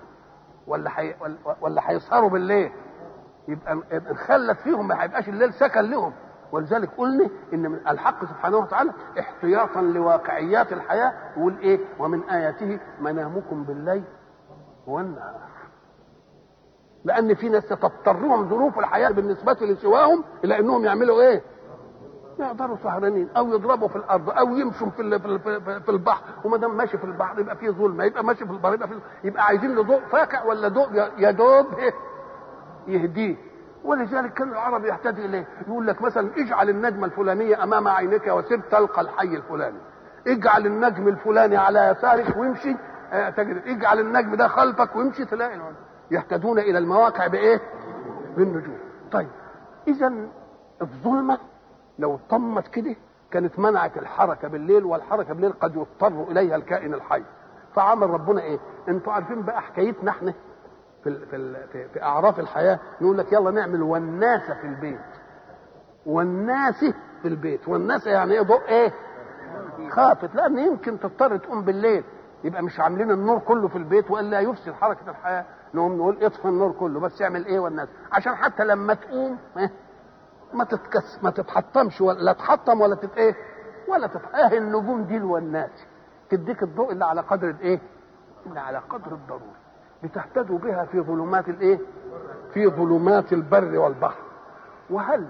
ولا 0.67 0.89
حي... 0.89 1.15
ولا 1.61 1.89
هيسهروا 1.91 2.29
بالليل؟ 2.29 2.71
يبقى 3.47 3.75
نخلت 4.11 4.57
فيهم 4.59 4.87
ما 4.87 5.03
هيبقاش 5.03 5.29
الليل 5.29 5.53
سكن 5.53 5.81
لهم. 5.81 6.13
ولذلك 6.51 6.89
قلنا 6.97 7.29
إن 7.53 7.71
من 7.71 7.87
الحق 7.87 8.25
سبحانه 8.25 8.57
وتعالى 8.57 8.91
احتياطا 9.19 9.81
لواقعيات 9.81 10.73
الحياة 10.73 11.13
يقول 11.37 11.57
إيه 11.57 11.79
ومن 11.99 12.23
آياته 12.29 12.79
منامكم 13.01 13.63
بالليل 13.63 14.03
والنهار. 14.87 15.41
لأن 17.03 17.33
في 17.35 17.49
ناس 17.49 17.67
تضطرهم 17.69 18.49
ظروف 18.49 18.79
الحياة 18.79 19.09
بالنسبة 19.09 19.53
لسواهم 19.61 20.23
إلى 20.43 20.59
انهم 20.59 20.85
يعملوا 20.85 21.21
إيه؟ 21.21 21.41
يقدروا 22.39 22.77
سهرانين 22.83 23.29
أو 23.37 23.47
يضربوا 23.53 23.87
في 23.87 23.95
الأرض 23.95 24.29
أو 24.29 24.57
يمشوا 24.57 24.89
في 24.89 25.19
في 25.85 25.89
البحر. 25.89 26.23
وما 26.45 26.57
دام 26.57 26.77
ماشي 26.77 26.97
في 26.97 27.03
البحر 27.03 27.39
يبقى 27.39 27.55
فيه 27.55 27.69
ظلمه 27.69 28.03
يبقى 28.03 28.23
ماشي 28.23 28.45
في 28.45 28.51
البحر 28.51 28.73
يبقى 28.73 28.87
فيه 28.87 28.95
يبقى 29.23 29.43
عايزين 29.45 29.75
له 29.75 29.83
ضوء 29.83 29.99
فاقع 29.99 30.43
ولا 30.43 30.67
ضوء؟ 30.67 30.93
يا 31.17 31.31
دوب 31.31 31.65
يهديه. 32.87 33.35
ولذلك 33.83 34.33
كان 34.33 34.49
العرب 34.51 34.85
يحتاج 34.85 35.19
إليه. 35.19 35.47
يقول 35.67 35.87
لك 35.87 36.01
مثلا 36.01 36.31
اجعل 36.37 36.69
النجمة 36.69 37.05
الفلانية 37.05 37.63
أمام 37.63 37.87
عينك 37.87 38.27
وسر 38.27 38.59
تلقى 38.71 39.01
الحي 39.01 39.35
الفلاني. 39.35 39.77
اجعل 40.27 40.65
النجم 40.65 41.07
الفلاني 41.07 41.57
على 41.57 41.87
يسارك 41.87 42.37
وامشي. 42.37 42.75
آه 43.11 43.29
تجد 43.29 43.61
اجعل 43.67 43.99
النجم 43.99 44.35
ده 44.35 44.47
خلفك 44.47 44.95
وامشي. 44.95 45.25
تلاقي 45.25 45.59
يهتدون 46.11 46.59
إلى 46.59 46.77
المواقع 46.77 47.27
بإيه؟ 47.27 47.61
بالنجوم. 48.37 48.77
طيب 49.11 49.29
اذا 49.87 50.13
الظلمة 50.81 51.37
لو 51.99 52.19
طمت 52.29 52.67
كده 52.67 52.95
كانت 53.31 53.59
منعت 53.59 53.97
الحركة 53.97 54.47
بالليل 54.47 54.85
والحركة 54.85 55.33
بالليل 55.33 55.53
قد 55.53 55.75
يضطر 55.75 56.23
إليها 56.31 56.55
الكائن 56.55 56.93
الحي. 56.93 57.23
فعمل 57.75 58.09
ربنا 58.09 58.41
إيه؟ 58.41 58.59
أنتوا 58.87 59.13
عارفين 59.13 59.41
بقى 59.41 59.61
حكايتنا 59.61 60.11
إحنا؟ 60.11 60.33
في 61.03 61.25
في, 61.25 61.87
في, 61.93 62.03
أعراف 62.03 62.39
الحياة 62.39 62.79
نقول 63.01 63.17
لك 63.17 63.33
يلا 63.33 63.51
نعمل 63.51 63.81
والناس 63.81 64.51
في 64.51 64.67
البيت. 64.67 64.99
والناس 66.05 66.85
في 67.21 67.27
البيت. 67.27 67.67
والناس 67.67 68.07
يعني 68.07 68.33
إيه 68.33 68.41
ضوء 68.41 68.67
إيه؟ 68.67 68.93
خافت. 69.89 70.35
لأن 70.35 70.57
يمكن 70.59 70.99
تضطر 70.99 71.37
تقوم 71.37 71.61
بالليل. 71.65 72.03
يبقى 72.43 72.63
مش 72.63 72.79
عاملين 72.79 73.11
النور 73.11 73.39
كله 73.39 73.67
في 73.67 73.75
البيت 73.77 74.11
وإلا 74.11 74.39
يفسد 74.39 74.71
حركة 74.73 75.09
الحياة. 75.09 75.45
نقوم 75.73 75.97
نقول 75.97 76.23
اطفي 76.23 76.45
النور 76.45 76.71
كله. 76.71 76.99
بس 76.99 77.21
اعمل 77.21 77.45
إيه 77.45 77.59
والناس؟ 77.59 77.87
عشان 78.11 78.35
حتى 78.35 78.63
لما 78.63 78.93
تقوم 78.93 79.37
إيه؟ 79.57 79.71
ما 80.53 80.63
تتكس 80.63 81.23
ما 81.23 81.29
تتحطمش 81.29 82.01
ولا 82.01 82.33
تحطم 82.33 82.81
ولا 82.81 82.95
تت 82.95 83.17
إيه؟ 83.17 83.35
ولا 83.87 84.07
تتاه 84.07 84.57
النجوم 84.57 85.03
دي 85.03 85.19
والناس 85.21 85.87
تديك 86.29 86.63
الضوء 86.63 86.91
اللي 86.91 87.05
على 87.05 87.21
قدر 87.21 87.49
الإيه؟ 87.49 87.79
اللي 88.45 88.59
على 88.59 88.77
قدر 88.77 89.11
الضرورة. 89.11 89.60
لتهتدوا 90.03 90.57
بها 90.59 90.85
في 90.85 91.01
ظلمات 91.01 91.49
الايه؟ 91.49 91.79
في 92.53 92.67
ظلمات 92.67 93.33
البر 93.33 93.77
والبحر. 93.79 94.21
وهل 94.89 95.27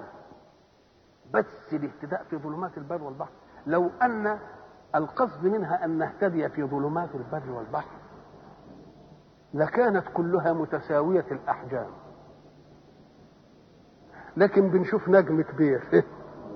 بس 1.33 1.45
الاهتداء 1.73 2.23
في 2.29 2.37
ظلمات 2.37 2.77
البر 2.77 3.03
والبحر؟ 3.03 3.31
لو 3.67 3.89
أن 4.01 4.39
القصد 4.95 5.43
منها 5.45 5.85
أن 5.85 5.97
نهتدي 5.97 6.49
في 6.49 6.63
ظلمات 6.63 7.09
البر 7.15 7.51
والبحر 7.51 7.95
لكانت 9.53 10.03
كلها 10.13 10.53
متساوية 10.53 11.25
الأحجام. 11.31 11.89
لكن 14.37 14.69
بنشوف 14.69 15.09
نجم 15.09 15.41
كبير 15.41 15.83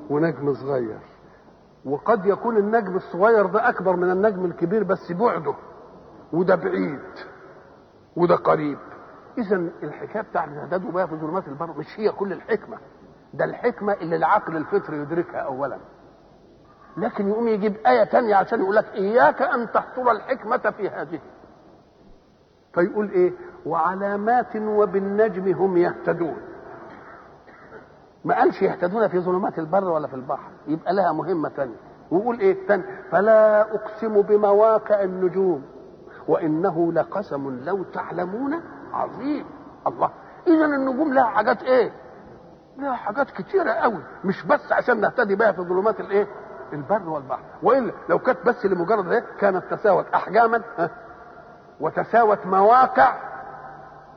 ونجم 0.09 0.53
صغير. 0.53 0.99
وقد 1.85 2.25
يكون 2.25 2.57
النجم 2.57 2.95
الصغير 2.95 3.45
ده 3.45 3.69
أكبر 3.69 3.95
من 3.95 4.11
النجم 4.11 4.45
الكبير 4.45 4.83
بس 4.83 5.11
بعده 5.11 5.55
وده 6.33 6.55
بعيد. 6.55 6.99
وده 8.15 8.35
قريب. 8.35 8.77
اذا 9.37 9.55
الحكاية 9.83 10.21
بتاعت 10.21 10.47
الاعداد 10.47 10.81
بها 10.81 11.05
في 11.05 11.15
ظلمات 11.15 11.47
البر 11.47 11.77
مش 11.77 11.99
هي 11.99 12.11
كل 12.11 12.33
الحكمة. 12.33 12.77
ده 13.33 13.45
الحكمة 13.45 13.93
اللي 13.93 14.15
العقل 14.15 14.57
الفطري 14.57 14.97
يدركها 14.97 15.39
اولا. 15.39 15.77
لكن 16.97 17.27
يقوم 17.27 17.47
يجيب 17.47 17.75
آية 17.87 18.03
تانية 18.03 18.35
عشان 18.35 18.59
يقول 18.61 18.75
لك 18.75 18.85
إياك 18.93 19.41
أن 19.41 19.71
تحصر 19.71 20.11
الحكمة 20.11 20.57
في 20.57 20.89
هذه. 20.89 21.19
فيقول 22.73 23.09
إيه؟ 23.09 23.33
وعلامات 23.65 24.55
وبالنجم 24.55 25.53
هم 25.53 25.77
يهتدون. 25.77 26.37
ما 28.25 28.35
قالش 28.35 28.61
يهتدون 28.61 29.07
في 29.07 29.19
ظلمات 29.19 29.59
البر 29.59 29.83
ولا 29.83 30.07
في 30.07 30.13
البحر. 30.13 30.51
يبقى 30.67 30.93
لها 30.93 31.13
مهمة 31.13 31.49
تانية. 31.49 31.75
ويقول 32.11 32.39
إيه؟ 32.39 32.67
تاني 32.67 32.83
فلا 33.11 33.61
أقسم 33.75 34.21
بمواقع 34.21 35.03
النجوم. 35.03 35.65
وإنه 36.27 36.93
لقسم 36.93 37.59
لو 37.63 37.83
تعلمون 37.83 38.61
عظيم. 38.93 39.45
الله. 39.87 40.09
إذا 40.47 40.65
النجوم 40.65 41.13
لها 41.13 41.25
حاجات 41.25 41.63
إيه؟ 41.63 41.91
لها 42.77 42.95
حاجات 42.95 43.31
كتيرة 43.31 43.71
قوي. 43.71 44.03
مش 44.23 44.45
بس 44.45 44.71
عشان 44.71 45.01
نهتدي 45.01 45.35
بها 45.35 45.51
في 45.51 45.61
ظلمات 45.61 45.99
الإيه؟ 45.99 46.27
البر 46.73 47.09
والبحر. 47.09 47.43
وإلا 47.63 47.91
لو 48.09 48.19
كانت 48.19 48.45
بس 48.45 48.65
لمجرد 48.65 49.11
إيه؟ 49.11 49.23
كانت 49.39 49.63
تساوت 49.73 50.05
احجاما 50.13 50.61
وتساوت 51.79 52.45
مواقع 52.45 53.15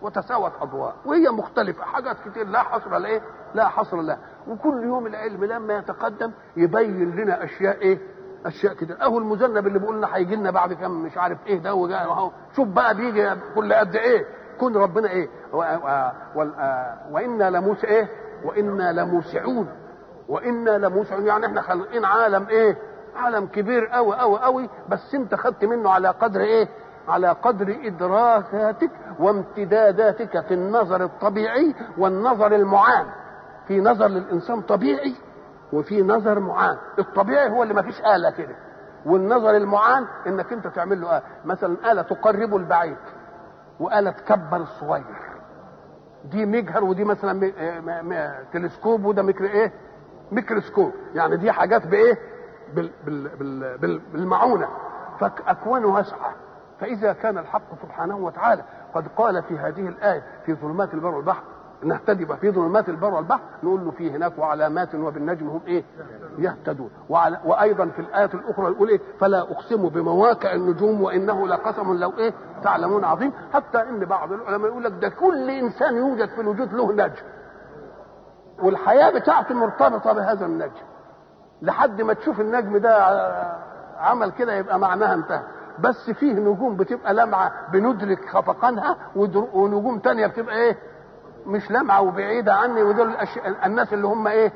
وتساوت 0.03 0.53
أضواء. 0.61 0.95
وهي 1.05 1.29
مختلفة. 1.29 1.85
حاجات 1.85 2.17
كتير 2.29 2.47
لا 2.47 2.63
حصر 2.63 2.99
لها 2.99 3.11
إيه؟ 3.11 3.23
لا 3.55 3.69
حصر 3.69 4.01
لها. 4.01 4.19
وكل 4.49 4.85
يوم 4.85 5.07
العلم 5.07 5.45
لما 5.45 5.77
يتقدم 5.77 6.31
يبين 6.57 7.17
لنا 7.17 7.45
أشياء 7.45 7.77
إيه؟ 7.79 7.99
أشياء 8.47 8.75
كتير. 8.75 9.03
أهو 9.03 9.19
المذنب 9.19 9.67
اللي 9.67 9.79
بيقول 9.79 9.97
لنا 9.97 10.17
هيجي 10.17 10.37
لنا 10.37 10.51
بعد 10.51 10.73
كم 10.73 10.91
مش 10.91 11.19
عارف 11.19 11.39
إيه 11.47 11.59
ده 11.59 11.75
وجاء 11.75 12.33
شوف 12.57 12.69
بقى 12.69 12.95
بيجي 12.95 13.31
كل 13.55 13.73
قد 13.73 13.97
إيه. 13.97 14.25
كون 14.61 14.77
ربنا 14.77 15.09
إيه. 15.11 15.29
وإنا 17.11 17.51
لموس 17.51 17.85
إيه؟ 17.85 18.09
وإنا 18.45 18.93
لموسعون. 18.93 19.69
وإنا 20.29 20.71
لموسعون. 20.79 21.27
يعني 21.27 21.47
إحنا 21.47 21.61
خالقين 21.63 22.05
عالم 22.05 22.49
إيه؟ 22.49 22.77
عالم 23.17 23.47
كبير 23.47 23.87
قوي 23.87 24.17
قوي 24.17 24.39
قوي 24.39 24.69
بس 24.89 25.15
أنت 25.15 25.35
خدت 25.35 25.65
منه 25.65 25.91
على 25.91 26.09
قدر 26.09 26.41
إيه؟ 26.41 26.69
على 27.09 27.29
قدر 27.29 27.77
إدراكاتك 27.85 28.91
وامتداداتك 29.21 30.41
في 30.47 30.55
النظر 30.55 31.05
الطبيعي 31.05 31.75
والنظر 31.99 32.55
المعان. 32.55 33.07
في 33.69 33.81
نظر 33.81 34.07
للإنسان 34.07 34.61
طبيعي. 34.61 35.15
وفي 35.73 36.03
نظر 36.03 36.41
معان. 36.41 36.77
الطبيعي 36.99 37.51
هو 37.51 37.63
اللي 37.63 37.75
ما 37.75 37.83
فيش 37.83 38.01
آلة 38.01 38.31
كده. 38.31 38.57
والنظر 39.07 39.51
المعان 39.57 40.07
إنك 40.27 40.53
أنت 40.53 40.67
تعمل 40.67 41.01
له 41.01 41.11
آلة. 41.19 41.23
مثلا 41.45 41.93
آلة 41.93 42.03
تقرب 42.03 42.57
البعيد 42.57 42.97
وآلة 43.81 44.11
تكبر 44.11 44.57
الصغير. 44.57 45.05
دي 46.25 46.47
مجهر 46.47 46.85
ودي 46.85 47.05
مثلا 47.05 47.33
م... 47.33 47.53
م... 47.85 48.09
م... 48.09 48.31
تلسكوب 48.53 49.05
وده 49.05 49.23
ميكرو 49.23 49.47
إيه؟ 49.47 49.73
ميكروسكوب. 50.33 50.93
يعني 51.15 51.37
دي 51.37 51.53
حاجات 51.53 51.87
بإيه؟ 51.87 52.19
بال 52.75 52.91
بال 53.05 53.29
بال 53.37 53.79
بال 53.79 53.99
بالمعونة. 53.99 54.69
فاكوان 55.21 55.85
واسعه 55.85 56.35
فإذا 56.81 57.13
كان 57.13 57.39
الحق 57.39 57.83
سبحانه 57.83 58.17
وتعالى 58.17 58.63
قد 58.95 59.09
قال 59.17 59.43
في 59.43 59.59
هذه 59.59 59.89
الآية 59.89 60.23
في 60.47 60.55
ظلمات 60.55 60.95
البر 60.95 61.15
والبحر 61.15 61.43
نهتدي 61.83 62.27
في 62.27 62.51
ظلمات 62.51 62.89
البر 62.89 63.15
والبحر 63.15 63.41
نقول 63.63 63.85
له 63.85 63.91
في 63.91 64.11
هناك 64.11 64.39
وعلامات 64.39 64.95
وبالنجم 64.95 65.49
هم 65.49 65.61
إيه؟ 65.67 65.85
يهتدون. 66.39 66.91
وعلى 67.09 67.41
وأيضا 67.45 67.87
في 67.87 67.99
الآية 67.99 68.31
الأخرى 68.35 68.67
يقول 68.73 68.89
إيه؟ 68.89 69.01
فلا 69.21 69.41
أقسم 69.41 69.89
بمواقع 69.89 70.53
النجوم 70.53 71.03
وإنه 71.03 71.49
لقسم 71.49 71.95
لو 71.99 72.13
إيه؟ 72.19 72.33
تعلمون 72.63 73.05
عظيم. 73.05 73.33
حتى 73.53 73.83
إن 73.83 74.05
بعض 74.05 74.33
العلماء 74.33 74.71
يقول 74.71 74.85
لك 74.85 74.93
ده 75.01 75.09
كل 75.09 75.51
إنسان 75.51 75.97
يوجد 75.97 76.29
في 76.29 76.41
الوجود 76.41 76.73
له 76.73 76.93
نجم. 76.93 77.23
والحياة 78.63 79.11
بتاعته 79.19 79.55
مرتبطة 79.55 80.13
بهذا 80.13 80.47
النجم. 80.47 80.73
لحد 81.63 82.03
ما 82.03 82.13
تشوف 82.13 82.41
النجم 82.41 82.77
ده 82.77 83.05
عمل 83.99 84.31
كده 84.31 84.53
يبقى 84.55 84.79
معناها 84.79 85.15
انتهى. 85.15 85.43
بس 85.79 86.11
فيه 86.11 86.33
نجوم 86.33 86.77
بتبقى 86.77 87.15
لامعة 87.15 87.53
بندرك 87.73 88.29
خفقانها 88.29 88.97
ونجوم 89.55 89.99
تانية 89.99 90.27
بتبقى 90.27 90.55
إيه؟ 90.57 90.79
مش 91.47 91.71
لامعه 91.71 92.01
وبعيدة 92.03 92.55
عني 92.55 92.83
ودول 92.83 93.15
الناس 93.67 93.93
اللي 93.93 94.07
هم 94.07 94.27
إيه 94.27 94.53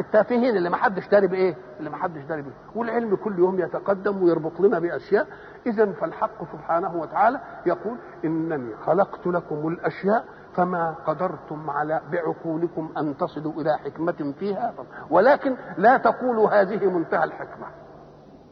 التافهين 0.00 0.56
اللي 0.56 0.70
ما 0.70 0.76
حدش 0.76 1.08
داري 1.08 1.26
بإيه 1.26 1.56
اللي 1.78 1.90
ما 1.90 1.96
حدش 1.96 2.22
داري 2.22 2.42
بيه 2.42 2.50
والعلم 2.74 3.16
كل 3.16 3.38
يوم 3.38 3.60
يتقدم 3.60 4.22
ويربط 4.22 4.60
لنا 4.60 4.78
بأشياء. 4.78 5.26
اذا 5.66 5.92
فالحق 5.92 6.52
سبحانه 6.52 6.96
وتعالى 6.96 7.40
يقول 7.66 7.96
إنني 8.24 8.76
خلقت 8.86 9.26
لكم 9.26 9.68
الأشياء 9.68 10.24
فما 10.54 10.94
قدرتم 11.06 11.70
على 11.70 12.00
بعقولكم 12.12 12.92
أن 12.96 13.16
تصلوا 13.16 13.52
إلى 13.52 13.78
حكمة 13.78 14.34
فيها. 14.38 14.74
ولكن 15.10 15.56
لا 15.78 15.96
تقولوا 15.96 16.48
هذه 16.50 16.86
منتهى 16.90 17.24
الحكمة 17.24 17.66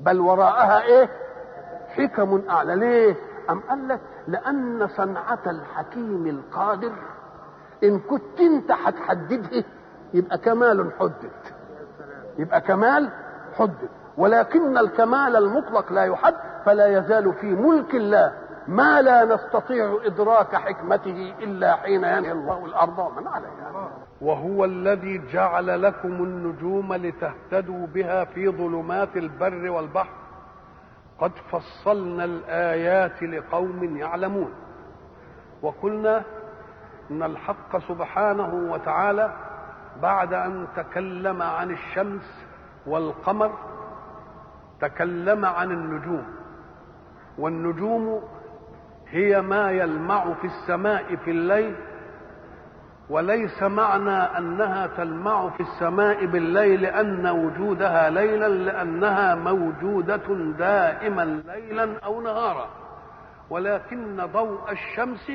بل 0.00 0.20
وراءها 0.20 0.82
إيه؟ 0.82 1.08
حكم 1.88 2.42
أعلى. 2.50 2.76
ليه؟ 2.76 3.16
أم 3.50 3.60
قال 3.60 3.88
لك 3.88 4.00
لأن 4.28 4.86
صنعة 4.88 5.38
الحكيم 5.46 6.26
القادر 6.26 6.92
إن 7.84 7.98
كنت 7.98 8.40
أنت 8.40 8.72
هتحددها 8.72 9.64
يبقى 10.14 10.38
كمال 10.38 10.92
حدد. 11.00 11.30
يبقى 12.38 12.60
كمال 12.60 13.10
حدد. 13.58 13.88
ولكن 14.16 14.78
الكمال 14.78 15.36
المطلق 15.36 15.92
لا 15.92 16.04
يحد 16.04 16.34
فلا 16.64 16.98
يزال 16.98 17.32
في 17.32 17.46
ملك 17.46 17.94
الله 17.94 18.32
ما 18.68 19.02
لا 19.02 19.24
نستطيع 19.24 19.98
إدراك 20.04 20.56
حكمته 20.56 21.34
إلا 21.40 21.76
حين 21.76 22.04
ينهي 22.04 22.32
الله 22.32 22.64
الأرض 22.66 22.98
ومن 22.98 23.26
عليها. 23.26 23.90
وهو 24.20 24.64
الذي 24.64 25.22
جعل 25.32 25.82
لكم 25.82 26.08
النجوم 26.08 26.94
لتهتدوا 26.94 27.86
بها 27.86 28.24
في 28.24 28.48
ظلمات 28.48 29.16
البر 29.16 29.70
والبحر. 29.70 30.14
قد 31.20 31.32
فصلنا 31.50 32.24
الآيات 32.24 33.22
لقوم 33.22 33.96
يعلمون. 33.96 34.52
وقلنا 35.62 36.22
إن 37.10 37.22
الحق 37.22 37.78
سبحانه 37.78 38.54
وتعالى 38.72 39.32
بعد 40.02 40.34
أن 40.34 40.66
تكلم 40.76 41.42
عن 41.42 41.70
الشمس 41.70 42.44
والقمر 42.86 43.52
تكلم 44.80 45.44
عن 45.44 45.70
النجوم. 45.70 46.26
والنجوم 47.38 48.22
هي 49.08 49.42
ما 49.42 49.70
يلمع 49.70 50.32
في 50.34 50.46
السماء 50.46 51.16
في 51.16 51.30
الليل 51.30 51.76
وليس 53.10 53.62
معنى 53.62 54.10
أنها 54.38 54.86
تلمع 54.86 55.48
في 55.50 55.60
السماء 55.60 56.26
بالليل 56.26 56.82
لأن 56.82 57.26
وجودها 57.26 58.10
ليلا 58.10 58.48
لأنها 58.48 59.34
موجودة 59.34 60.34
دائما 60.58 61.24
ليلا 61.46 61.98
أو 62.04 62.20
نهارا. 62.20 62.68
ولكن 63.50 64.26
ضوء 64.32 64.72
الشمس 64.72 65.32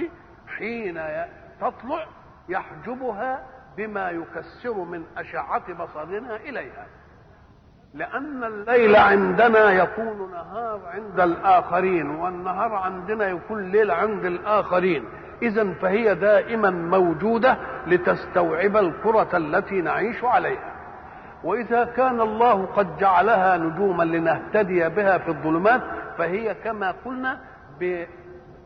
حين 0.58 0.98
تطلع 1.62 2.06
يحجبها 2.50 3.46
بما 3.78 4.10
يكسر 4.10 4.74
من 4.74 5.04
أشعة 5.18 5.74
بصرنا 5.74 6.36
إليها. 6.36 6.88
لأن 7.94 8.44
الليل 8.44 8.96
عندنا 8.96 9.72
يكون 9.72 10.32
نهار 10.32 10.80
عند 10.86 11.20
الآخرين 11.20 12.10
والنهار 12.10 12.74
عندنا 12.74 13.28
يكون 13.28 13.72
ليل 13.72 13.92
عند 13.92 14.26
الآخرين. 14.26 15.06
إذا 15.42 15.74
فهي 15.74 16.16
دائما 16.16 16.70
موجودة 16.70 17.58
لتستوعب 17.88 18.78
الكرة 18.78 19.38
التي 19.38 19.82
نعيش 19.82 20.24
عليها. 20.24 20.76
وإذا 21.44 21.86
كان 21.86 22.22
الله 22.22 22.66
قد 22.66 22.98
جعلها 22.98 23.58
نجوما 23.58 24.04
لنهتدي 24.04 24.90
بها 24.90 25.18
في 25.18 25.30
الظلمات 25.30 25.82
فهي 26.18 26.54
كما 26.54 26.96
قلنا 27.06 27.40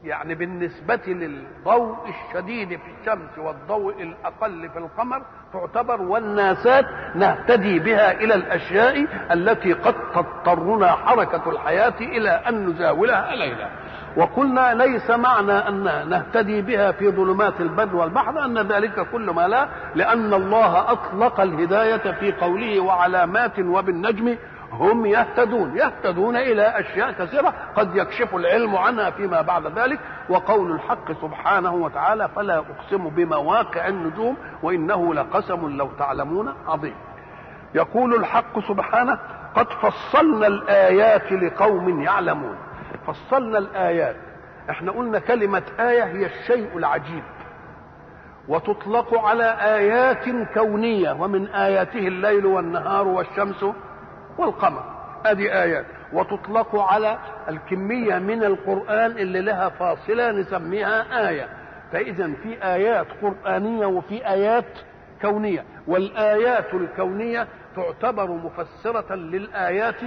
يعني 0.03 0.35
بالنسبة 0.35 0.99
للضوء 1.07 1.97
الشديد 2.09 2.69
في 2.69 2.91
الشمس 3.01 3.37
والضوء 3.37 4.01
الأقل 4.03 4.69
في 4.69 4.79
القمر 4.79 5.21
تعتبر 5.53 6.01
والناسات 6.01 6.85
نهتدي 7.15 7.79
بها 7.79 8.11
إلى 8.11 8.35
الأشياء 8.35 9.05
التي 9.31 9.73
قد 9.73 9.95
تضطرنا 10.15 10.87
حركة 10.91 11.49
الحياة 11.51 11.93
إلى 12.01 12.29
أن 12.29 12.65
نزاولها 12.69 13.35
ليلا 13.35 13.69
وقلنا 14.17 14.73
ليس 14.73 15.09
معنى 15.09 15.51
أن 15.51 15.83
نهتدي 16.09 16.61
بها 16.61 16.91
في 16.91 17.09
ظلمات 17.11 17.61
البر 17.61 17.95
والبحر 17.95 18.45
أن 18.45 18.57
ذلك 18.57 19.07
كل 19.11 19.29
ما 19.31 19.47
لا 19.47 19.67
لأن 19.95 20.33
الله 20.33 20.91
أطلق 20.91 21.39
الهداية 21.39 22.11
في 22.11 22.31
قوله 22.31 22.79
وعلامات 22.79 23.59
وبالنجم 23.59 24.35
هم 24.73 25.05
يهتدون 25.05 25.77
يهتدون 25.77 26.35
إلى 26.35 26.79
أشياء 26.79 27.11
كثيرة. 27.11 27.53
قد 27.75 27.95
يكشف 27.95 28.35
العلم 28.35 28.75
عنها 28.75 29.09
فيما 29.09 29.41
بعد 29.41 29.79
ذلك. 29.79 29.99
وقول 30.29 30.71
الحق 30.71 31.11
سبحانه 31.11 31.73
وتعالى 31.73 32.29
فلا 32.35 32.57
أقسم 32.57 33.09
بمواقع 33.09 33.87
النجوم 33.87 34.37
وإنه 34.63 35.13
لقسم 35.13 35.77
لو 35.77 35.89
تعلمون 35.99 36.53
عظيم. 36.67 36.95
يقول 37.75 38.15
الحق 38.15 38.59
سبحانه 38.59 39.19
قد 39.55 39.67
فصلنا 39.69 40.47
الآيات 40.47 41.31
لقوم 41.31 42.01
يعلمون. 42.01 42.57
فصلنا 43.07 43.57
الآيات. 43.57 44.15
إحنا 44.69 44.91
قلنا 44.91 45.19
كلمة 45.19 45.63
آية 45.79 46.03
هي 46.03 46.25
الشيء 46.25 46.77
العجيب. 46.77 47.23
وتطلق 48.47 49.25
على 49.25 49.57
آيات 49.61 50.29
كونية 50.53 51.11
ومن 51.11 51.47
آياته 51.47 52.07
الليل 52.07 52.45
والنهار 52.45 53.07
والشمس 53.07 53.65
والقمر. 54.37 54.83
ادي 55.25 55.53
آيات. 55.53 55.85
وتطلق 56.13 56.75
على 56.75 57.17
الكمية 57.49 58.19
من 58.19 58.43
القرآن 58.43 59.11
اللي 59.11 59.41
لها 59.41 59.69
فاصلة 59.69 60.31
نسميها 60.31 61.29
آية. 61.29 61.49
فاذا 61.91 62.33
في 62.43 62.63
آيات 62.63 63.07
قرآنية 63.21 63.85
وفي 63.85 64.27
آيات 64.27 64.79
كونية. 65.21 65.65
والآيات 65.87 66.73
الكونية 66.73 67.47
تعتبر 67.75 68.31
مفسرة 68.31 69.15
للآيات 69.15 70.01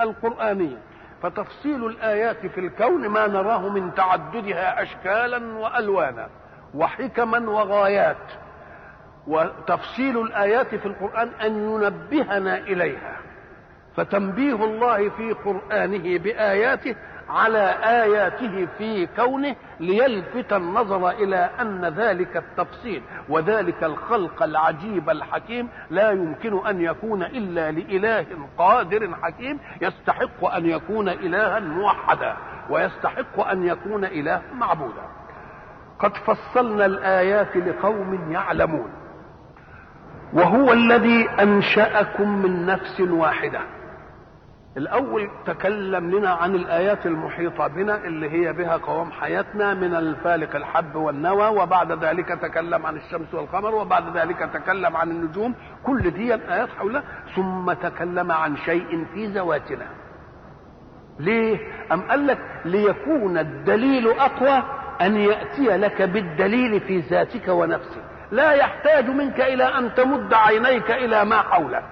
القرآنية. 0.00 0.76
فتفصيل 1.22 1.86
الآيات 1.86 2.46
في 2.46 2.60
الكون 2.60 3.08
ما 3.08 3.26
نراه 3.26 3.68
من 3.68 3.94
تعددها 3.94 4.82
اشكالا 4.82 5.58
وألوانا 5.58 6.28
وحكما 6.74 7.50
وغايات. 7.50 8.16
وتفصيل 9.26 10.22
الآيات 10.22 10.74
في 10.74 10.86
القرآن 10.86 11.28
أن 11.28 11.52
ينبهنا 11.56 12.58
إليها. 12.58 13.16
فتنبيه 13.98 14.64
الله 14.64 15.08
في 15.08 15.32
قرآنه 15.32 16.18
بآياته 16.18 16.94
على 17.28 17.74
آياته 17.84 18.68
في 18.78 19.06
كونه 19.06 19.56
ليلفت 19.80 20.52
النظر 20.52 21.10
إلى 21.10 21.50
أن 21.60 21.84
ذلك 21.84 22.36
التفصيل 22.36 23.02
وذلك 23.28 23.84
الخلق 23.84 24.42
العجيب 24.42 25.10
الحكيم 25.10 25.68
لا 25.90 26.10
يمكن 26.10 26.66
أن 26.66 26.80
يكون 26.80 27.22
إلا 27.22 27.70
لإله 27.70 28.26
قادر 28.58 29.14
حكيم 29.22 29.58
يستحق 29.82 30.44
أن 30.44 30.66
يكون 30.66 31.08
إلها 31.08 31.60
موحدا 31.60 32.36
ويستحق 32.70 33.40
أن 33.40 33.66
يكون 33.66 34.04
إله 34.04 34.42
معبودا. 34.54 35.02
قد 35.98 36.16
فصلنا 36.16 36.86
الآيات 36.86 37.56
لقوم 37.56 38.32
يعلمون. 38.32 38.90
وهو 40.32 40.72
الذي 40.72 41.28
أنشأكم 41.30 42.42
من 42.42 42.66
نفس 42.66 43.00
واحدة. 43.00 43.60
الأول 44.78 45.30
تكلم 45.46 46.10
لنا 46.10 46.30
عن 46.30 46.54
الآيات 46.54 47.06
المحيطة 47.06 47.66
بنا 47.66 48.04
اللي 48.04 48.30
هي 48.30 48.52
بها 48.52 48.76
قوام 48.76 49.12
حياتنا 49.12 49.74
من 49.74 49.94
الفالق 49.94 50.56
الحب 50.56 50.94
والنوى 50.94 51.48
وبعد 51.62 52.04
ذلك 52.04 52.28
تكلم 52.28 52.86
عن 52.86 52.96
الشمس 52.96 53.34
والقمر 53.34 53.74
وبعد 53.74 54.16
ذلك 54.16 54.38
تكلم 54.38 54.96
عن 54.96 55.10
النجوم 55.10 55.54
كل 55.86 56.10
دي 56.10 56.34
آيات 56.34 56.68
حولها 56.78 57.02
ثم 57.36 57.72
تكلم 57.72 58.32
عن 58.32 58.56
شيء 58.56 59.04
في 59.14 59.26
ذواتنا 59.26 59.86
ليه؟ 61.20 61.58
أم 61.92 62.00
قال 62.10 62.26
لك 62.26 62.38
ليكون 62.64 63.38
الدليل 63.38 64.08
أقوى 64.08 64.62
أن 65.00 65.16
يأتي 65.16 65.76
لك 65.76 66.02
بالدليل 66.02 66.80
في 66.80 66.98
ذاتك 67.00 67.48
ونفسك 67.48 68.02
لا 68.32 68.52
يحتاج 68.52 69.08
منك 69.08 69.40
إلى 69.40 69.64
أن 69.64 69.94
تمد 69.94 70.34
عينيك 70.34 70.90
إلى 70.90 71.24
ما 71.24 71.36
حولك 71.42 71.84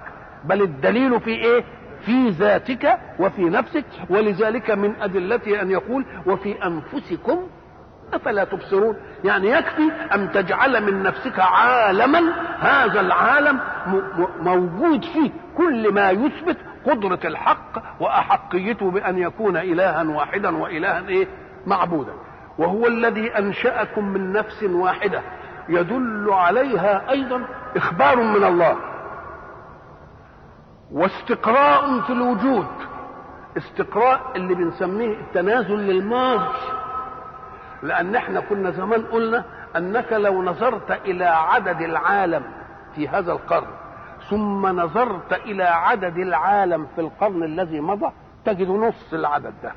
بل 0.43 0.61
الدليل 0.61 1.19
في 1.21 1.29
إيه؟ 1.29 1.63
في 2.07 2.29
ذاتك 2.29 2.99
وفي 3.19 3.41
نفسك 3.41 3.85
ولذلك 4.09 4.71
من 4.71 4.95
أدلته 5.01 5.61
أن 5.61 5.71
يقول 5.71 6.05
وفي 6.25 6.65
أنفسكم 6.65 7.47
أفلا 8.13 8.43
تبصرون. 8.43 8.95
يعني 9.23 9.47
يكفي 9.51 9.91
أن 10.13 10.31
تجعل 10.31 10.83
من 10.83 11.03
نفسك 11.03 11.39
عالما 11.39 12.19
هذا 12.59 12.99
العالم 12.99 13.59
موجود 14.39 15.05
فيه 15.05 15.31
كل 15.57 15.93
ما 15.93 16.11
يثبت 16.11 16.57
قدرة 16.85 17.19
الحق 17.25 18.01
وأحقيته 18.01 18.91
بأن 18.91 19.17
يكون 19.17 19.57
إلها 19.57 20.03
واحدا 20.03 20.57
وإلها 20.57 21.07
إيه؟ 21.07 21.27
معبودا. 21.65 22.13
وهو 22.57 22.87
الذي 22.87 23.37
أنشأكم 23.37 24.05
من 24.05 24.31
نفس 24.31 24.63
واحدة. 24.63 25.21
يدل 25.69 26.27
عليها 26.29 27.11
أيضا 27.11 27.41
إخبار 27.75 28.15
من 28.17 28.43
الله. 28.43 28.77
واستقراء 30.91 32.01
في 32.01 32.13
الوجود. 32.13 32.67
استقراء 33.57 34.21
اللي 34.35 34.55
بنسميه 34.55 35.13
التنازل 35.19 35.77
للماضي. 35.77 36.57
لأن 37.83 38.15
إحنا 38.15 38.39
كنا 38.39 38.71
زمان 38.71 39.01
قلنا 39.01 39.43
أنك 39.75 40.13
لو 40.13 40.43
نظرت 40.43 40.91
إلى 40.91 41.25
عدد 41.25 41.81
العالم 41.81 42.43
في 42.95 43.07
هذا 43.07 43.31
القرن 43.31 43.67
ثم 44.29 44.67
نظرت 44.67 45.33
إلى 45.33 45.63
عدد 45.63 46.17
العالم 46.17 46.87
في 46.95 47.01
القرن 47.01 47.43
الذي 47.43 47.79
مضى 47.79 48.11
تجد 48.45 48.69
نص 48.69 49.13
العدد 49.13 49.53
ده. 49.63 49.71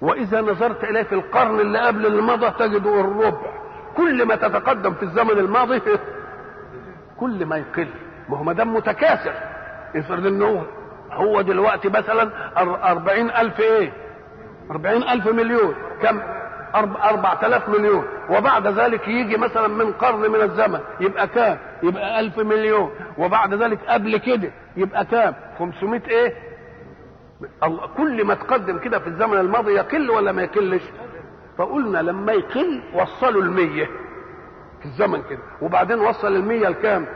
وإذا 0.00 0.40
نظرت 0.40 0.84
إليه 0.84 1.02
في 1.02 1.14
القرن 1.14 1.60
اللي 1.60 1.78
قبل 1.78 2.06
اللي 2.06 2.22
مضى 2.22 2.50
تجد 2.50 2.86
الربع. 2.86 3.52
كل 3.96 4.26
ما 4.26 4.36
تتقدم 4.36 4.94
في 4.94 5.02
الزمن 5.02 5.30
الماضي 5.30 5.82
كل 7.20 7.46
ما 7.46 7.56
يقل. 7.56 7.88
ما 8.28 8.38
هو 8.38 8.42
ما 8.42 8.52
دام 8.52 8.74
متكاثر. 8.74 9.51
افرض 9.96 10.26
انه 10.26 10.66
هو 11.12 11.40
دلوقتي 11.40 11.88
مثلا 11.88 12.30
أربعين 12.90 13.30
ألف 13.30 13.60
إيه؟ 13.60 13.92
أربعين 14.70 15.02
ألف 15.02 15.26
مليون. 15.26 15.74
كم؟ 16.02 16.20
أربعة 16.74 17.46
آلاف 17.46 17.68
مليون. 17.68 18.04
وبعد 18.30 18.66
ذلك 18.66 19.08
يجي 19.08 19.36
مثلا 19.36 19.68
من 19.68 19.92
قرن 19.92 20.30
من 20.30 20.40
الزمن 20.40 20.80
يبقى 21.00 21.26
كام؟ 21.28 21.58
يبقى 21.82 22.20
ألف 22.20 22.38
مليون. 22.38 22.90
وبعد 23.18 23.54
ذلك 23.54 23.78
قبل 23.88 24.16
كده 24.16 24.50
يبقى 24.76 25.04
كام؟ 25.04 25.34
500 25.58 26.00
إيه؟ 26.08 26.34
كل 27.96 28.24
ما 28.24 28.34
تقدم 28.34 28.78
كده 28.78 28.98
في 28.98 29.06
الزمن 29.06 29.38
الماضي 29.38 29.72
يقل 29.72 30.10
ولا 30.10 30.32
ما 30.32 30.42
يقلش؟ 30.42 30.82
فقلنا 31.58 31.98
لما 31.98 32.32
يقل 32.32 32.82
وصلوا 32.94 33.42
المية 33.42 33.84
في 34.80 34.84
الزمن 34.86 35.22
كده. 35.30 35.42
وبعدين 35.62 36.00
وصل 36.00 36.36
المية 36.36 36.68
لكام؟ 36.68 37.06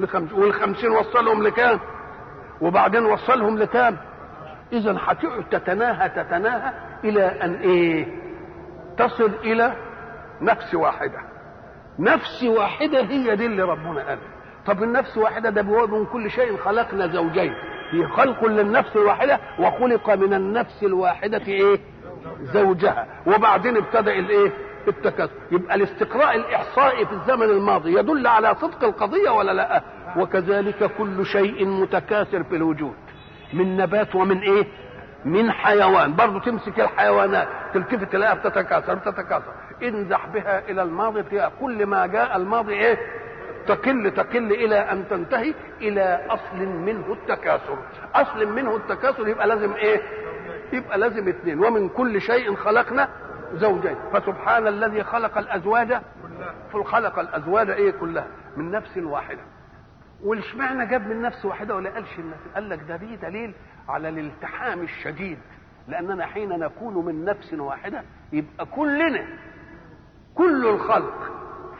لخمس 0.00 0.32
والخمسين 0.32 0.90
وصلهم 0.90 1.42
لكام؟ 1.42 1.80
وبعدين 2.60 3.04
وصلهم 3.04 3.58
لكام؟ 3.58 3.96
اذا 4.72 4.96
هتقعد 5.06 5.44
تتناهى 5.50 6.08
تتناهى 6.08 6.72
إلى 7.04 7.24
أن 7.24 7.54
إيه؟ 7.54 8.06
تصل 8.98 9.32
إلى 9.44 9.76
نفس 10.40 10.74
واحدة. 10.74 11.18
نفس 11.98 12.42
واحدة 12.44 13.00
هي 13.00 13.36
دي 13.36 13.46
اللي 13.46 13.62
ربنا 13.62 14.08
قال. 14.08 14.18
طب 14.66 14.82
النفس 14.82 15.16
واحدة 15.16 15.50
ده 15.50 15.62
من 15.62 16.06
كل 16.06 16.30
شيء 16.30 16.56
خلقنا 16.56 17.06
زوجين. 17.06 17.52
في 17.90 18.06
خلق 18.06 18.44
للنفس 18.44 18.96
الواحدة 18.96 19.40
وخلق 19.58 20.10
من 20.10 20.34
النفس 20.34 20.82
الواحدة 20.82 21.42
إيه؟ 21.48 21.78
زوجها. 22.42 23.06
وبعدين 23.26 23.76
ابتدأ 23.76 24.12
الإيه؟ 24.12 24.52
التكاثر 24.88 25.32
يبقى 25.52 25.74
الاستقراء 25.74 26.36
الإحصائي 26.36 27.06
في 27.06 27.12
الزمن 27.12 27.42
الماضي 27.50 27.98
يدل 27.98 28.26
على 28.26 28.54
صدق 28.54 28.84
القضية 28.84 29.30
ولا 29.30 29.52
لا؟ 29.52 29.82
وكذلك 30.16 30.90
كل 30.98 31.26
شيء 31.26 31.66
متكاثر 31.66 32.44
في 32.44 32.56
الوجود. 32.56 32.94
من 33.52 33.76
نبات 33.76 34.14
ومن 34.14 34.38
إيه؟ 34.38 34.66
من 35.24 35.50
حيوان. 35.52 36.14
برضه 36.16 36.40
تمسك 36.40 36.80
الحيوانات. 36.80 37.48
تلتفت 37.74 38.12
تلاقيها 38.12 38.34
بتتكاثر 38.34 38.94
بتتكاثر. 38.94 39.52
انزح 39.82 40.26
بها 40.26 40.70
إلى 40.70 40.82
الماضي 40.82 41.22
فيها 41.22 41.52
كل 41.60 41.86
ما 41.86 42.06
جاء 42.06 42.36
الماضي 42.36 42.74
إيه؟ 42.74 42.98
تقل 43.66 44.10
تقل 44.16 44.52
إلى 44.52 44.76
أن 44.76 45.08
تنتهي 45.10 45.54
إلى 45.80 46.26
أصل 46.30 46.56
منه 46.66 47.12
التكاثر. 47.12 47.78
أصل 48.14 48.46
منه 48.52 48.76
التكاثر 48.76 49.28
يبقى 49.28 49.46
لازم 49.46 49.72
إيه؟ 49.72 50.00
يبقى 50.72 50.98
لازم 50.98 51.28
اثنين. 51.28 51.64
ومن 51.64 51.88
كل 51.88 52.20
شيء 52.20 52.54
خلقنا 52.54 53.08
زوجين. 53.54 53.96
فسبحان 54.12 54.66
الذي 54.66 55.04
خلق 55.04 55.38
الأزواج 55.38 56.00
خلق 56.84 57.18
الأزواج 57.18 57.70
إيه 57.70 57.90
كلها؟ 57.90 58.26
من 58.56 58.70
نفس 58.70 58.98
واحدة. 58.98 59.40
والاشمعنى 60.24 60.86
جاب 60.86 61.06
من 61.06 61.22
نفس 61.22 61.44
واحدة 61.44 61.74
ولا 61.76 61.90
قالش 61.90 62.08
قال 62.54 62.68
لك 62.68 62.80
ده 62.88 62.96
دي 62.96 63.16
دليل 63.16 63.54
على 63.88 64.08
الالتحام 64.08 64.82
الشديد. 64.82 65.38
لأننا 65.88 66.26
حين 66.26 66.48
نكون 66.58 67.04
من 67.06 67.24
نفس 67.24 67.52
واحدة 67.54 68.02
يبقى 68.32 68.66
كلنا 68.66 69.24
كل 70.34 70.66
الخلق 70.66 71.30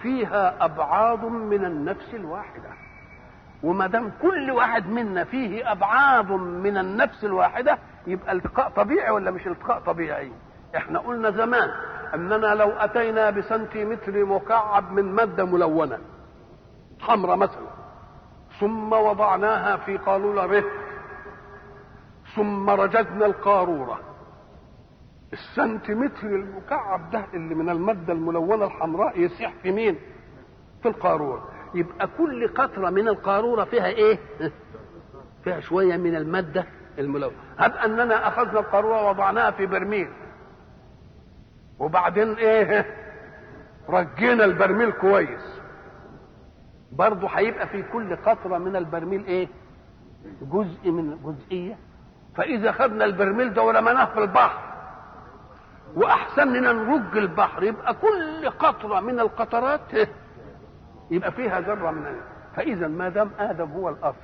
فيها 0.02 0.64
أبعاد 0.64 1.24
من 1.24 1.64
النفس 1.64 2.14
الواحدة. 2.14 2.68
وما 3.62 3.86
دام 3.86 4.12
كل 4.22 4.50
واحد 4.50 4.86
منا 4.86 5.24
فيه 5.24 5.72
أبعاد 5.72 6.30
من 6.32 6.78
النفس 6.78 7.24
الواحدة 7.24 7.78
يبقى 8.06 8.32
التقاء 8.32 8.68
طبيعي 8.68 9.10
ولا 9.10 9.30
مش 9.30 9.46
التقاء 9.46 9.78
طبيعي؟ 9.80 10.32
إحنا 10.76 10.98
قلنا 10.98 11.30
زمان 11.30 11.70
اننا 12.14 12.54
لو 12.54 12.68
اتينا 12.70 13.30
بسنتيمتر 13.30 14.24
مكعب 14.24 14.92
من 14.92 15.12
مادة 15.14 15.44
ملونة 15.44 15.98
حمراء 17.00 17.36
مثلا 17.36 17.68
ثم 18.60 18.92
وضعناها 18.92 19.76
في 19.76 19.96
قارورة 19.96 20.46
رفق 20.58 20.70
ثم 22.36 22.70
رجزنا 22.70 23.26
القارورة 23.26 24.00
السنتيمتر 25.32 26.26
المكعب 26.26 27.10
ده 27.10 27.24
اللي 27.34 27.54
من 27.54 27.68
المادة 27.70 28.12
الملونة 28.12 28.64
الحمراء 28.64 29.20
يسيح 29.20 29.52
في 29.62 29.72
مين؟ 29.72 29.98
في 30.82 30.88
القارورة 30.88 31.48
يبقى 31.74 32.08
كل 32.18 32.48
قطرة 32.48 32.90
من 32.90 33.08
القارورة 33.08 33.64
فيها 33.64 33.86
إيه؟ 33.86 34.18
فيها 35.44 35.60
شوية 35.60 35.96
من 35.96 36.16
المادة 36.16 36.64
الملونة 36.98 37.36
هب 37.58 37.72
أننا 37.76 38.28
أخذنا 38.28 38.60
القارورة 38.60 39.02
ووضعناها 39.02 39.50
في 39.50 39.66
برميل 39.66 40.08
وبعدين 41.78 42.34
إيه؟ 42.34 42.86
رجينا 43.88 44.44
البرميل 44.44 44.90
كويس 44.92 45.60
برضه 46.92 47.28
هيبقى 47.28 47.66
في 47.68 47.82
كل 47.82 48.16
قطرة 48.16 48.58
من 48.58 48.76
البرميل 48.76 49.24
إيه 49.24 49.48
جزء 50.42 50.90
من 50.90 51.18
جزئية 51.24 51.78
فإذا 52.34 52.72
خدنا 52.72 53.04
البرميل 53.04 53.54
ده 53.54 53.62
ورميناه 53.62 54.04
في 54.04 54.18
البحر 54.18 54.68
وأحسننا 55.96 56.72
نرج 56.72 57.16
البحر 57.16 57.62
يبقى 57.62 57.94
كل 57.94 58.50
قطرة 58.50 59.00
من 59.00 59.20
القطرات 59.20 59.92
يبقى 61.10 61.32
فيها 61.32 61.60
ذرة 61.60 61.90
من 61.90 62.06
ال... 62.06 62.20
فإذا 62.56 62.88
ما 62.88 63.08
دام 63.08 63.30
آدم 63.38 63.70
هو 63.72 63.88
الأصل 63.88 64.16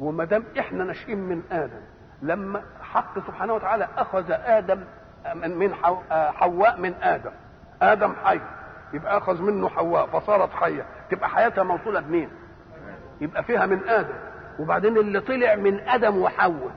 وما 0.00 0.24
دام 0.24 0.44
إحنا 0.58 0.84
ناشئين 0.84 1.18
من 1.18 1.42
آدم 1.52 1.80
لما 2.22 2.62
حق 2.82 3.18
سبحانه 3.26 3.54
وتعالى 3.54 3.88
أخذ 3.96 4.24
آدم 4.30 4.84
من 5.34 5.74
حواء 6.10 6.80
من 6.80 6.94
آدم. 7.02 7.30
آدم 7.82 8.14
حي. 8.24 8.40
يبقى 8.92 9.18
أخذ 9.18 9.42
منه 9.42 9.68
حواء 9.68 10.06
فصارت 10.06 10.52
حية. 10.52 10.86
تبقى 11.10 11.28
حياتها 11.28 11.64
موصولة 11.64 12.00
بمين؟ 12.00 12.30
يبقى 13.20 13.42
فيها 13.42 13.66
من 13.66 13.88
آدم. 13.88 14.14
وبعدين 14.58 14.96
اللي 14.96 15.20
طلع 15.20 15.54
من 15.54 15.80
آدم 15.88 16.18
وحواء 16.18 16.70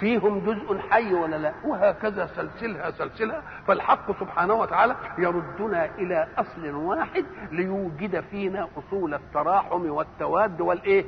فيهم 0.00 0.40
جزء 0.40 0.78
حي 0.90 1.14
ولا 1.14 1.36
لا؟ 1.36 1.52
وهكذا 1.64 2.26
سلسلها 2.26 2.90
سلسلها. 2.90 3.42
فالحق 3.66 4.20
سبحانه 4.20 4.54
وتعالى 4.54 4.96
يردنا 5.18 5.84
إلى 5.84 6.28
أصل 6.38 6.70
واحد 6.74 7.24
ليوجد 7.52 8.20
فينا 8.20 8.68
أصول 8.78 9.14
التراحم 9.14 9.90
والتواد 9.90 10.60
والإيه؟ 10.60 11.04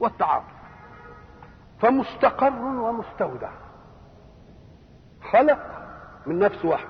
والتعاطف. 0.00 0.56
فمستقر 1.80 2.62
ومستودع. 2.62 3.50
خلق 5.32 5.58
من 6.26 6.38
نفس 6.38 6.64
واحد 6.64 6.88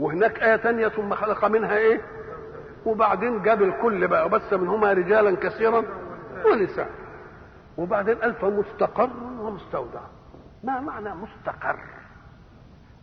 وهناك 0.00 0.38
آية 0.42 0.56
تانية 0.56 0.88
ثم 0.88 1.14
خلق 1.14 1.44
منها 1.44 1.76
إيه؟ 1.76 2.00
وبعدين 2.86 3.42
جاب 3.42 3.62
الكل 3.62 4.08
بقى 4.08 4.26
وبث 4.26 4.52
منهما 4.52 4.92
رجالا 4.92 5.36
كثيرا 5.36 5.82
ونساء 6.46 6.90
وبعدين 7.76 8.14
قال 8.18 8.34
فمستقر 8.34 9.10
ومستودع 9.40 10.00
ما 10.64 10.80
معنى 10.80 11.14
مستقر؟ 11.14 11.78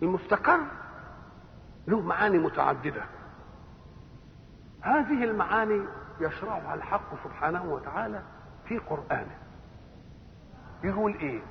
المستقر 0.04 0.60
له 1.88 2.02
معاني 2.02 2.38
متعددة 2.38 3.02
هذه 4.82 5.24
المعاني 5.24 5.82
يشرعها 6.20 6.74
الحق 6.76 7.24
سبحانه 7.24 7.66
وتعالى 7.74 8.22
في 8.68 8.78
قرآنه 8.78 9.38
يقول 10.84 11.14
إيه؟ 11.16 11.42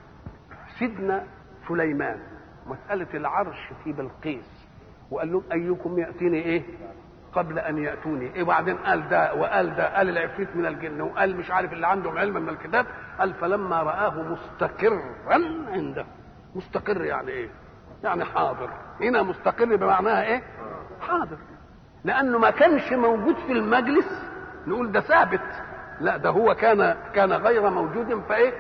سيدنا 0.79 1.25
سليمان 1.69 2.19
مسألة 2.67 3.07
العرش 3.15 3.73
في 3.85 3.93
بلقيس. 3.93 4.67
وقال 5.11 5.33
لهم 5.33 5.43
أيكم 5.53 5.99
يأتيني 5.99 6.43
إيه؟ 6.43 6.63
قبل 7.33 7.59
أن 7.59 7.79
يأتوني. 7.79 8.35
إيه 8.35 8.43
وبعدين 8.43 8.77
قال 8.77 9.09
ده 9.09 9.35
وقال 9.35 9.77
ده 9.77 9.97
قال 9.97 10.09
العفريت 10.09 10.57
من 10.57 10.67
الجن. 10.67 11.01
وقال 11.01 11.37
مش 11.37 11.51
عارف 11.51 11.73
اللي 11.73 11.87
عندهم 11.87 12.19
علم 12.19 12.43
من 12.43 12.49
الكتاب. 12.49 12.87
قال 13.19 13.35
فلما 13.35 13.83
رآه 13.83 14.23
مستقرا 14.23 15.03
عنده. 15.73 16.07
مستقر 16.55 17.05
يعني 17.05 17.29
إيه؟ 17.31 17.49
يعني 18.05 18.25
حاضر. 18.25 18.71
هنا 19.01 19.23
مستقر 19.23 19.77
بمعناها 19.77 20.23
إيه؟ 20.25 20.43
حاضر. 21.01 21.37
لأنه 22.05 22.39
ما 22.39 22.51
كانش 22.51 22.93
موجود 22.93 23.37
في 23.37 23.53
المجلس. 23.53 24.31
نقول 24.67 24.93
ده 24.93 25.01
ثابت. 25.01 25.63
لا 26.01 26.17
ده 26.17 26.31
هو 26.31 26.55
كان 26.55 26.97
كان 27.15 27.33
غير 27.33 27.71
موجود. 27.71 28.21
فإيه؟ 28.29 28.53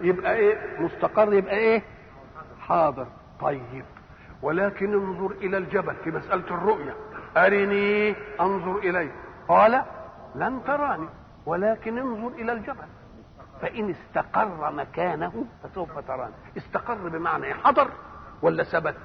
يبقى 0.00 0.34
إيه؟ 0.36 0.80
مستقر 0.80 1.32
يبقى 1.34 1.56
إيه؟ 1.56 1.82
حاضر. 2.60 3.06
طيب. 3.40 3.84
ولكن 4.42 4.94
انظر 4.94 5.30
إلى 5.30 5.56
الجبل 5.58 5.94
في 6.04 6.10
مسألة 6.10 6.46
الرؤية. 6.50 6.94
أرني 7.36 8.14
أنظر 8.40 8.76
إليه. 8.78 9.10
قال 9.48 9.82
لن 10.34 10.64
تراني. 10.66 11.08
ولكن 11.46 11.98
انظر 11.98 12.28
إلى 12.28 12.52
الجبل. 12.52 12.86
فإن 13.62 13.90
استقر 13.90 14.72
مكانه 14.72 15.46
فسوف 15.62 15.98
تراني. 15.98 16.34
استقر 16.56 16.94
بمعنى 17.08 17.54
حضر 17.54 17.88
ولا 18.42 18.64
ثبت؟ 18.64 18.96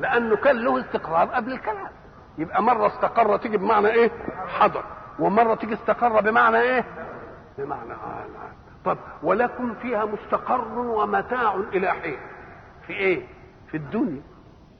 لأنه 0.00 0.36
كان 0.36 0.56
له 0.56 0.80
استقرار 0.80 1.28
قبل 1.28 1.52
الكلام. 1.52 1.88
يبقى 2.38 2.62
مرة 2.62 2.86
استقر 2.86 3.36
تيجي 3.36 3.56
بمعنى 3.56 3.88
إيه؟ 3.88 4.10
حضر. 4.58 4.84
ومرة 5.18 5.54
تيجي 5.54 5.74
استقر 5.74 6.20
بمعنى 6.20 6.60
إيه؟ 6.60 6.84
بمعنى 7.58 7.92
آه 7.92 8.24
طب 8.84 8.98
ولكم 9.22 9.74
فيها 9.74 10.04
مستقر 10.04 10.78
ومتاع 10.78 11.54
إلى 11.54 11.92
حين. 11.92 12.18
في 12.86 12.92
إيه؟ 12.92 13.26
في 13.70 13.76
الدنيا. 13.76 14.22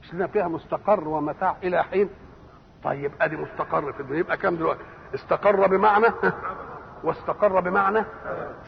مش 0.01 0.13
لنا 0.13 0.27
فيها 0.27 0.47
مستقر 0.47 1.07
ومتاع 1.07 1.55
إلى 1.63 1.83
حين. 1.83 2.09
طيب 2.83 3.11
أدي 3.21 3.37
مستقر 3.37 3.93
في 3.93 3.99
الدنيا. 3.99 4.19
يبقى 4.19 4.37
كام 4.37 4.55
دلوقتي؟ 4.55 4.83
استقر 5.15 5.67
بمعنى؟ 5.67 6.07
واستقر 7.03 7.59
بمعنى 7.59 8.03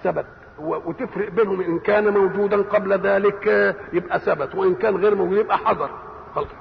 ثبت. 0.03 0.25
وتفرق 0.59 1.29
بينهم 1.29 1.61
إن 1.61 1.79
كان 1.79 2.13
موجودا 2.13 2.61
قبل 2.61 2.93
ذلك 2.93 3.47
يبقى 3.93 4.19
ثبت. 4.19 4.55
وإن 4.55 4.75
كان 4.75 4.95
غير 4.95 5.15
موجود 5.15 5.37
يبقى 5.37 5.57
حضر 5.57 5.89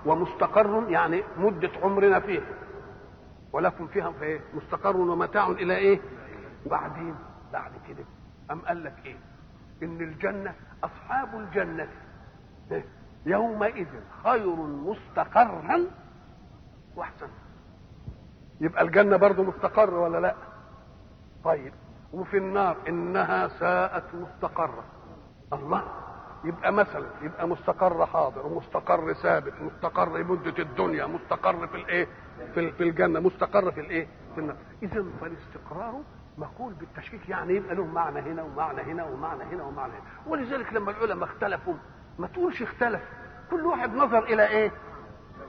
ومستقر 0.06 0.84
يعني 0.88 1.22
مدة 1.38 1.70
عمرنا 1.82 2.20
فيه. 2.20 2.40
ولكم 3.52 3.86
فيها 3.86 4.10
في 4.10 4.24
إيه؟ 4.24 4.40
مستقر 4.54 4.96
ومتاع 4.96 5.46
إلى 5.46 5.76
إيه؟ 5.76 6.00
وبعدين 6.66 7.14
بعد 7.52 7.72
كده. 7.88 8.04
أم 8.50 8.60
قال 8.60 8.84
لك 8.84 8.94
إيه؟ 9.06 9.16
إن 9.82 10.00
الجنة 10.00 10.54
أصحاب 10.84 11.28
الجنة. 11.40 11.88
إيه؟ 12.72 12.84
يومئذ 13.26 13.88
خير 14.24 14.56
مستقرا 14.56 15.86
واحسن. 16.96 17.28
يبقى 18.60 18.82
الجنة 18.82 19.16
برضه 19.16 19.42
مستقر 19.42 19.94
ولا 19.94 20.18
لا؟ 20.18 20.34
طيب 21.44 21.72
وفي 22.12 22.36
النار 22.38 22.76
إنها 22.88 23.48
ساءت 23.48 24.04
مستقرة. 24.14 24.84
الله 25.52 25.82
يبقى 26.44 26.72
مثلا 26.72 27.06
يبقى 27.22 27.48
مستقر 27.48 28.06
حاضر 28.06 28.46
ومستقر 28.46 29.12
ثابت 29.12 29.52
مستقر 29.60 30.24
مدة 30.24 30.62
الدنيا 30.62 31.06
مستقر 31.06 31.66
في 31.66 31.76
الإيه؟ 31.76 32.08
في, 32.54 32.72
في 32.72 32.82
الجنة 32.82 33.20
مستقر 33.20 33.72
في 33.72 33.80
الإيه؟ 33.80 34.06
في 34.34 34.40
النار. 34.40 34.56
اذا 34.82 35.04
فالاستقرار 35.20 36.00
مقول 36.38 36.72
بالتشكيك 36.72 37.28
يعني 37.28 37.54
يبقى 37.54 37.74
له 37.74 37.86
معنى 37.86 38.20
هنا 38.20 38.42
ومعنى 38.42 38.80
هنا 38.82 39.04
ومعنى 39.04 39.42
هنا 39.42 39.62
ومعنى 39.64 39.92
هنا. 39.92 40.02
ولذلك 40.26 40.72
لما 40.72 40.90
العلماء 40.90 41.28
اختلفوا 41.28 41.74
ما 42.18 42.26
تقولش 42.26 42.62
اختلف. 42.62 43.00
كل 43.50 43.66
واحد 43.66 43.94
نظر 43.94 44.24
إلى 44.24 44.46
إيه؟ 44.46 44.72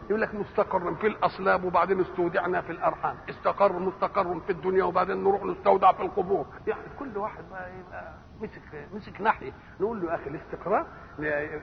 يقول 0.09 0.21
لك 0.21 0.35
مستقر 0.35 0.95
في 0.95 1.07
الأصلاب 1.07 1.63
وبعدين 1.63 1.99
استودعنا 2.01 2.61
في 2.61 2.71
الأرحام. 2.71 3.15
استقر 3.29 3.79
مستقر 3.79 4.39
في 4.39 4.51
الدنيا 4.51 4.83
وبعدين 4.83 5.23
نروح 5.23 5.43
نستودع 5.43 5.91
في 5.91 6.01
القبور. 6.01 6.45
يعني 6.67 6.81
كل 6.99 7.17
واحد 7.17 7.43
بقى 7.51 7.69
يبقى 7.79 8.13
مسك 8.41 8.87
مسك 8.93 9.21
ناحية. 9.21 9.51
نقول 9.79 10.01
له 10.01 10.09
يا 10.09 10.15
أخي 10.15 10.29
الاستقرار 10.29 10.85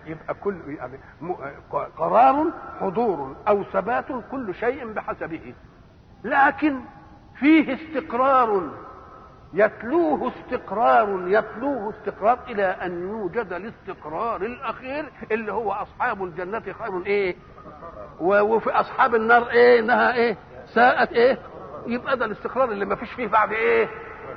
يبقى 0.07 0.35
كل 0.35 0.57
يعني 0.67 0.99
قرار 1.97 2.53
حضور 2.81 3.37
أو 3.49 3.63
ثبات 3.65 4.07
كل 4.31 4.55
شيء 4.55 4.93
بحسبه. 4.93 5.55
لكن 6.25 6.81
فيه 7.35 7.75
استقرار. 7.75 8.71
يتلوه 9.55 10.33
استقرار 10.33 11.29
يتلوه 11.29 11.91
استقرار 11.91 12.39
إلى 12.49 12.65
أن 12.65 13.09
يوجد 13.09 13.53
الاستقرار 13.53 14.43
الأخير 14.43 15.13
اللي 15.33 15.53
هو 15.53 15.73
أصحاب 15.73 16.25
الجنة 16.25 16.61
خير 16.61 17.07
إيه؟ 17.07 17.37
وفي 18.21 18.71
أصحاب 18.71 19.15
النار 19.15 19.49
إيه؟ 19.51 19.81
إنها 19.81 20.15
إيه؟ 20.15 20.37
ساءت 20.67 21.13
إيه؟ 21.13 21.39
يبقى 21.87 22.17
ده 22.17 22.25
الاستقرار 22.25 22.71
اللي 22.73 22.85
ما 22.85 22.95
فيش 22.97 23.13
فيه 23.13 23.27
بعد 23.27 23.53
إيه؟ 23.53 23.89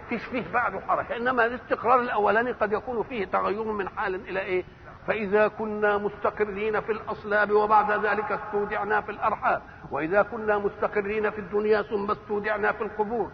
فيش 0.09 0.23
فيه 0.25 0.43
بعده 0.53 0.79
حركه 0.79 1.17
إنما 1.17 1.45
الاستقرار 1.45 1.99
الأولاني 1.99 2.51
قد 2.51 2.73
يكون 2.73 3.03
فيه 3.03 3.25
تغير 3.25 3.63
من 3.63 3.89
حال 3.89 4.15
إلى 4.15 4.39
إيه؟ 4.39 4.63
فإذا 5.07 5.47
كنا 5.47 5.97
مستقرين 5.97 6.81
في 6.81 6.91
الأصلاب 6.91 7.51
وبعد 7.51 8.05
ذلك 8.05 8.31
استودعنا 8.31 9.01
في 9.01 9.11
الأرحام 9.11 9.61
وإذا 9.91 10.21
كنا 10.21 10.57
مستقرين 10.57 11.29
في 11.29 11.39
الدنيا 11.39 11.81
ثم 11.81 12.11
استودعنا 12.11 12.71
في 12.71 12.81
القبور 12.83 13.31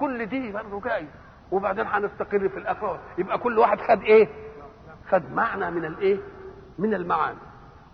كل 0.00 0.26
دي 0.26 0.52
برضه 0.52 0.80
جاي 0.80 1.06
وبعدين 1.50 1.86
هنستقر 1.86 2.48
في 2.48 2.56
الآخرة 2.56 2.98
يبقى 3.18 3.38
كل 3.38 3.58
واحد 3.58 3.78
خد 3.80 4.02
إيه؟ 4.02 4.28
خد 5.10 5.32
معنى 5.32 5.70
من 5.70 5.84
الإيه؟ 5.84 6.16
من 6.78 6.94
المعاني 6.94 7.38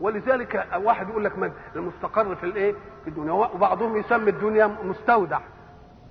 ولذلك 0.00 0.66
واحد 0.82 1.08
يقول 1.08 1.24
لك 1.24 1.52
المستقر 1.76 2.34
في 2.34 2.44
الإيه؟ 2.44 2.72
في 3.04 3.10
الدنيا 3.10 3.32
وبعضهم 3.32 3.96
يسمي 3.96 4.30
الدنيا 4.30 4.66
مستودع 4.84 5.40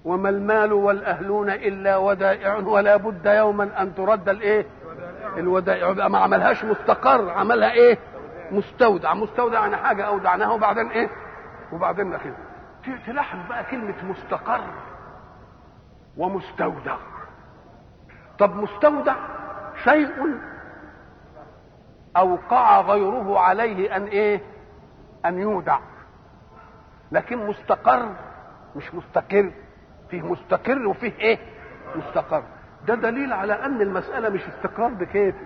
وما 0.06 0.30
المال 0.30 0.74
والأهلون 0.74 1.50
إلا 1.50 1.98
ودائع 1.98 2.56
ولا 2.58 2.96
بد 2.98 3.26
يوما 3.26 3.82
أن 3.82 3.96
ترد 3.96 4.30
الإيه؟ 4.30 4.66
الودائع 5.38 5.90
يبقى 5.90 6.10
ما 6.10 6.18
عملهاش 6.18 6.64
مستقر. 6.66 7.30
عملها 7.30 7.72
إيه؟ 7.72 7.98
مستودع. 8.52 9.14
مستودع 9.14 9.60
يعني 9.60 9.78
حاجة 9.78 10.04
أودعناها 10.08 10.52
وبعدين 10.52 10.88
إيه؟ 10.88 11.10
وبعدين 11.72 12.10
ناخذها 12.10 12.38
تلاحظ 13.06 13.40
بقى 13.50 13.64
كلمة 13.64 13.96
مستقر 14.04 14.62
ومستودع. 16.18 16.96
طب 18.40 18.56
مستودع 18.56 19.16
شيء 19.84 20.40
أوقع 22.18 22.82
غيره 22.82 23.40
عليه 23.40 23.96
أن 23.96 24.04
إيه؟ 24.04 24.42
أن 25.26 25.38
يودع. 25.40 25.80
لكن 27.12 27.48
مستقر 27.48 28.10
مش 28.76 28.96
مستقر. 28.96 29.52
فيه 30.10 30.22
مستقر 30.22 30.88
وفيه 30.88 31.14
إيه؟ 31.20 31.38
مستقر. 31.96 32.44
ده 32.90 32.96
دليل 32.96 33.34
على 33.34 33.54
أن 33.66 33.82
المسألة 33.82 34.30
مش 34.30 34.42
استقرار 34.48 34.90
بكيفي 34.90 35.46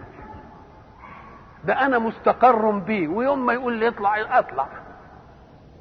ده 1.66 1.86
أنا 1.86 2.00
مستقر 2.00 2.70
بيه 2.72 3.08
ويوم 3.08 3.46
ما 3.46 3.54
يقول 3.54 3.74
لي 3.74 3.88
اطلع 3.88 4.40
أطلع. 4.40 4.68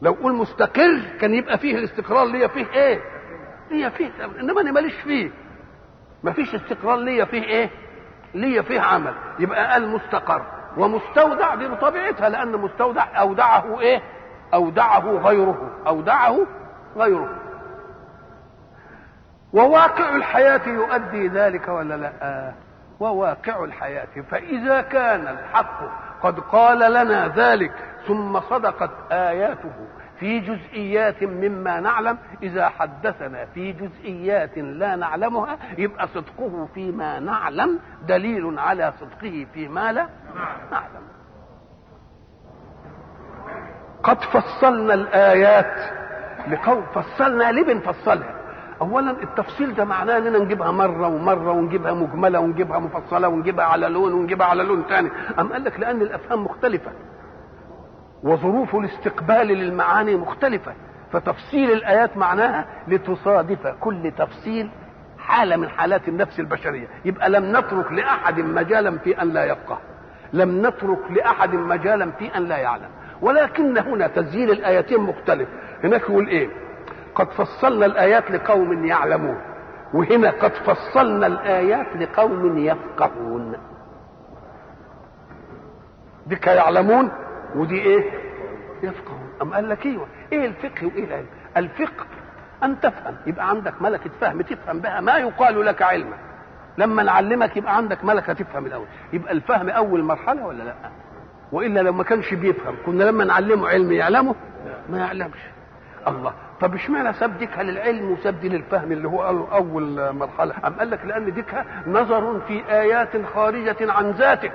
لو 0.02 0.12
قول 0.12 0.34
مستقر 0.34 1.00
كان 1.20 1.34
يبقى 1.34 1.58
فيه 1.58 1.76
الاستقرار 1.76 2.24
ليا 2.26 2.46
فيه 2.48 2.66
إيه؟ 2.72 3.00
ليا 3.70 3.88
فيه 3.88 4.10
إنما 4.40 4.60
أنا 4.60 4.72
ماليش 4.72 4.94
فيه. 5.00 5.30
ما 6.22 6.32
فيش 6.32 6.54
استقرار 6.54 6.96
ليا 6.96 7.24
فيه 7.24 7.42
إيه؟ 7.42 7.70
ليا 8.34 8.62
فيه 8.62 8.80
عمل. 8.80 9.14
يبقى 9.38 9.72
قال 9.72 9.88
مستقر. 9.88 10.42
ومستودع 10.76 11.54
دي 11.54 11.68
بطبيعتها 11.68 12.28
لأن 12.28 12.52
مستودع 12.52 13.20
أودعه 13.20 13.80
إيه؟ 13.80 14.02
أودعه 14.54 15.10
غيره. 15.10 15.70
أودعه 15.86 16.38
غيره. 16.96 17.41
وواقع 19.52 20.16
الحياة 20.16 20.68
يؤدي 20.68 21.28
ذلك 21.28 21.68
ولا 21.68 21.94
لا؟ 21.94 22.52
وواقع 23.00 23.64
الحياة. 23.64 24.08
فإذا 24.30 24.80
كان 24.82 25.28
الحق 25.28 25.80
قد 26.22 26.40
قال 26.40 26.78
لنا 26.92 27.28
ذلك 27.28 27.72
ثم 28.06 28.40
صدقت 28.40 28.90
آياته 29.12 29.72
في 30.20 30.40
جزئيات 30.40 31.22
مما 31.22 31.80
نعلم 31.80 32.18
إذا 32.42 32.68
حدثنا 32.68 33.44
في 33.44 33.72
جزئيات 33.72 34.58
لا 34.58 34.96
نعلمها 34.96 35.58
يبقى 35.78 36.08
صدقه 36.08 36.68
فيما 36.74 37.18
نعلم 37.18 37.78
دليل 38.08 38.58
على 38.58 38.92
صدقه 39.00 39.46
فيما 39.54 39.92
لا 39.92 40.06
نعلم. 40.70 41.02
قد 44.02 44.20
فصلنا 44.20 44.94
الآيات 44.94 45.80
لقوم 46.48 46.82
فصلنا 46.94 47.52
ليه 47.52 47.64
بنفصلها 47.64 48.34
اولا 48.82 49.10
التفصيل 49.22 49.74
ده 49.74 49.84
معناه 49.84 50.18
إننا 50.18 50.38
نجيبها 50.38 50.70
مرة 50.70 51.06
ومرة 51.08 51.52
ونجيبها 51.52 51.92
مجملة 51.92 52.40
ونجيبها 52.40 52.78
مفصلة 52.78 53.28
ونجيبها 53.28 53.64
على 53.64 53.88
لون 53.88 54.12
ونجيبها 54.12 54.46
على 54.46 54.62
لون 54.62 54.82
ثاني 54.88 55.10
أم 55.38 55.52
قال 55.52 55.64
لك 55.64 55.80
لأن 55.80 56.02
الأفهام 56.02 56.44
مختلفة 56.44 56.90
وظروف 58.22 58.76
الاستقبال 58.76 59.46
للمعاني 59.46 60.16
مختلفة 60.16 60.72
فتفصيل 61.12 61.72
الآيات 61.72 62.16
معناها 62.16 62.64
لتصادف 62.88 63.66
كل 63.80 64.12
تفصيل 64.18 64.70
حاله 65.18 65.56
من 65.56 65.68
حالات 65.68 66.08
النفس 66.08 66.40
البشرية. 66.40 66.88
يبقى 67.04 67.30
لم 67.30 67.56
نترك 67.56 67.92
لأحد 67.92 68.40
مجالا 68.40 68.98
في 68.98 69.22
أن 69.22 69.28
لا 69.28 69.44
يفقه 69.44 69.78
لم 70.32 70.66
نترك 70.66 70.98
لأحد 71.10 71.54
مجالا 71.54 72.10
في 72.10 72.36
أن 72.36 72.42
لا 72.44 72.56
يعلم. 72.56 72.88
ولكن 73.22 73.78
هنا 73.78 74.06
تسجيل 74.06 74.50
الآيتين 74.50 75.00
مختلف. 75.00 75.48
هناك 75.84 76.00
يقول 76.00 76.26
إيه؟ 76.28 76.48
قد 77.14 77.30
فصلنا 77.30 77.86
الآيات 77.86 78.30
لقوم 78.30 78.84
يعلمون 78.86 79.40
وهنا 79.94 80.30
قد 80.30 80.52
فصلنا 80.52 81.26
الآيات 81.26 81.96
لقوم 81.96 82.58
يفقهون. 82.58 83.56
دي 86.26 86.38
يعلمون 86.46 87.10
ودي 87.54 87.80
إيه؟ 87.82 88.10
يفقهون. 88.82 89.28
أم 89.42 89.54
قال 89.54 89.68
لك 89.68 89.86
إيوه؟ 89.86 90.06
إيه 90.32 90.46
الفقه 90.46 90.86
وإيه 90.86 91.04
العلم؟ 91.04 91.26
الفقه 91.56 92.06
أن 92.62 92.80
تفهم 92.80 93.16
يبقى 93.26 93.48
عندك 93.48 93.82
ملكة 93.82 94.10
فهم 94.20 94.42
تفهم 94.42 94.80
بها 94.80 95.00
ما 95.00 95.16
يقال 95.16 95.66
لك 95.66 95.82
علما. 95.82 96.16
لما 96.78 97.02
نعلمك 97.02 97.56
يبقى 97.56 97.76
عندك 97.76 98.04
ملكة 98.04 98.32
تفهم 98.32 98.66
الأول. 98.66 98.86
يبقى 99.12 99.32
الفهم 99.32 99.68
أول 99.68 100.02
مرحلة 100.02 100.46
ولا 100.46 100.62
لأ؟ 100.62 100.74
وإلا 101.52 101.80
لو 101.80 101.92
ما 101.92 102.04
كانش 102.04 102.34
بيفهم 102.34 102.76
كنا 102.86 103.04
لما 103.04 103.24
نعلمه 103.24 103.68
علم 103.68 103.92
يعلمه؟ 103.92 104.34
ما 104.88 104.98
يعلمش. 104.98 105.38
الله. 106.08 106.32
طب 106.62 106.74
اشمعنى 106.74 107.12
ساب 107.12 107.38
ديكها 107.38 107.62
للعلم 107.62 108.10
وساب 108.10 108.40
دي 108.40 108.48
للفهم 108.48 108.92
اللي 108.92 109.08
هو 109.08 109.22
أول 109.52 110.12
مرحلة؟ 110.12 110.54
أم 110.66 110.72
قال 110.74 110.90
لك 110.90 111.04
لأن 111.04 111.34
ديكها 111.34 111.64
نظر 111.86 112.40
في 112.40 112.62
آيات 112.70 113.08
خارجة 113.34 113.92
عن 113.92 114.10
ذاتك. 114.10 114.52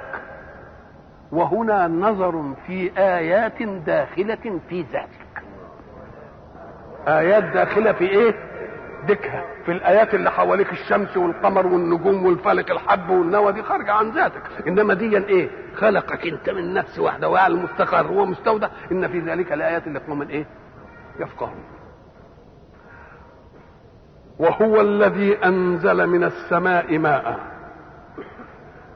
وهنا 1.31 1.88
نظر 1.88 2.53
في 2.67 2.91
آيات 2.97 3.63
داخلة 3.63 4.59
في 4.69 4.81
ذاتك. 4.93 5.43
آيات 7.07 7.43
داخلة 7.43 7.91
في 7.91 8.09
إيه؟ 8.09 8.33
ديكها. 9.07 9.43
في 9.65 9.72
الآيات 9.72 10.13
اللي 10.13 10.31
حواليك 10.31 10.72
الشمس 10.72 11.17
والقمر 11.17 11.67
والنجوم 11.67 12.25
والفلك 12.25 12.72
الحب 12.72 13.09
والنوى 13.09 13.51
دي 13.53 13.63
خارجة 13.63 13.91
عن 13.91 14.09
ذاتك. 14.09 14.41
إنما 14.67 14.93
دي 14.93 15.17
إيه؟ 15.17 15.49
خلقك 15.75 16.27
أنت 16.27 16.49
من 16.49 16.73
نفس 16.73 16.99
واحدة 16.99 17.29
وعلى 17.29 17.53
المستقر 17.53 18.11
ومستودع 18.11 18.67
إن 18.91 19.07
في 19.07 19.19
ذلك 19.19 19.53
الايات 19.53 19.88
اللي 19.88 19.99
قوم 19.99 20.22
إيه؟ 20.22 20.45
يفقهون. 21.19 21.76
وهو 24.39 24.81
الذي 24.81 25.45
أنزل 25.45 26.07
من 26.07 26.23
السماء 26.23 26.97
ماء 26.97 27.39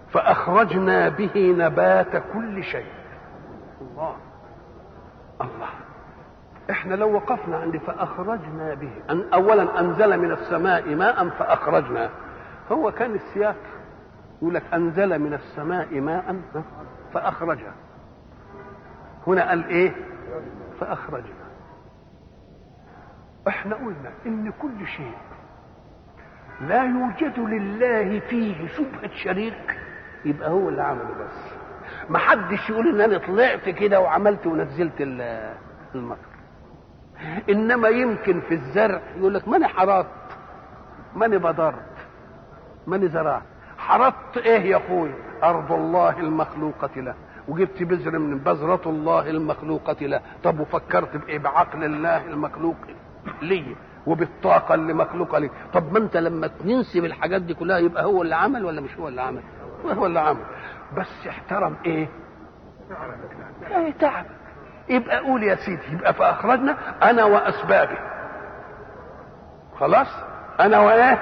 فأخرجنا 0.10 1.10
به 1.10 1.56
نبات 1.58 2.24
كل 2.34 2.64
شيء. 2.64 2.92
الله. 3.82 4.16
الله. 5.42 5.70
إحنا 6.70 6.96
لو 6.96 7.14
وقفنا 7.14 7.58
عند 7.58 7.78
فأخرجنا 7.78 8.74
به. 8.74 8.92
أن 9.10 9.34
اولا 9.34 9.80
أنزل 9.80 10.20
من 10.20 10.32
السماء 10.32 10.96
ماء 10.96 11.30
فأخرجنا. 11.30 12.10
هو 12.72 12.92
كان 12.92 13.16
السياق. 13.16 13.56
يقول 14.42 14.54
لك 14.54 14.64
أنزل 14.74 15.20
من 15.20 15.34
السماء 15.34 16.00
ماء 16.00 16.42
فاخرجها 17.14 17.74
هنا 19.28 19.50
قال 19.50 19.68
إيه؟ 19.68 19.96
فأخرجنا. 20.80 21.42
إحنا 23.48 23.76
قلنا 23.76 24.12
إن 24.26 24.52
كل 24.62 24.88
شيء 24.88 25.18
لا 26.68 26.84
يوجد 26.84 27.40
لله 27.40 28.20
فيه 28.20 28.68
شبهة 28.68 29.12
شريك. 29.24 29.78
يبقى 30.26 30.50
هو 30.50 30.70
اللي 30.70 30.82
عمله 30.84 31.04
بس. 31.20 31.52
ما 32.10 32.18
حدش 32.18 32.70
يقول 32.70 32.88
إن 32.88 33.02
أنا 33.12 33.18
طلعت 33.18 33.70
كده 33.70 34.00
وعملت 34.00 34.48
ونزلت 34.48 35.02
المطر 35.96 36.18
إنما 37.50 37.90
يمكن 37.90 38.42
في 38.42 38.54
الزرع 38.54 39.02
يقول 39.18 39.34
لك 39.34 39.48
ماني 39.48 39.68
حرطت 39.68 40.08
ماني 41.16 41.38
بضرت 41.38 42.08
ماني 42.88 43.08
زرعت. 43.08 43.42
حرطت 43.78 44.38
إيه 44.38 44.62
يا 44.62 44.78
أخوي؟ 44.78 45.12
أرض 45.44 45.72
الله 45.72 46.20
المخلوقة 46.20 47.02
له. 47.02 47.16
وجبت 47.48 47.84
بذر 47.84 48.20
من 48.20 48.38
بذرة 48.38 48.82
الله 48.86 49.30
المخلوقة 49.30 50.06
له. 50.06 50.22
طب 50.44 50.60
وفكرت 50.60 51.18
بإيه 51.18 51.40
بعقل 51.40 51.84
الله 51.84 52.26
المخلوق 52.26 52.76
ليه 53.42 53.76
وبالطاقة 54.08 54.76
اللي 54.76 54.94
مخلوقة 54.94 55.40
ليه 55.40 55.50
طب 55.74 55.94
ما 55.94 56.00
انت 56.00 56.18
لما 56.18 56.48
تنسب 56.48 57.06
الحاجات 57.06 57.42
دي 57.42 57.54
كلها 57.54 57.78
يبقى 57.78 58.06
هو 58.06 58.22
اللي 58.22 58.36
عمل 58.36 58.66
ولا 58.66 58.82
مش 58.82 58.98
هو 58.98 59.08
اللي 59.08 59.22
عمل؟ 59.22 59.42
هو 59.86 60.06
اللي 60.06 60.20
عمل. 60.20 60.44
بس 60.98 61.28
احترم 61.30 61.76
إيه؟ 61.86 62.08
إيه 63.72 63.92
تعب. 64.00 64.26
يبقى 64.90 65.20
قول 65.20 65.44
يا 65.44 65.56
سيدي 65.56 65.82
يبقى 65.94 66.14
فاخرجنا 66.14 66.78
أنا 67.10 67.24
وأسبابي. 67.24 67.98
خلاص؟ 69.80 70.08
أنا 70.60 70.80
وإيه؟ 70.80 71.22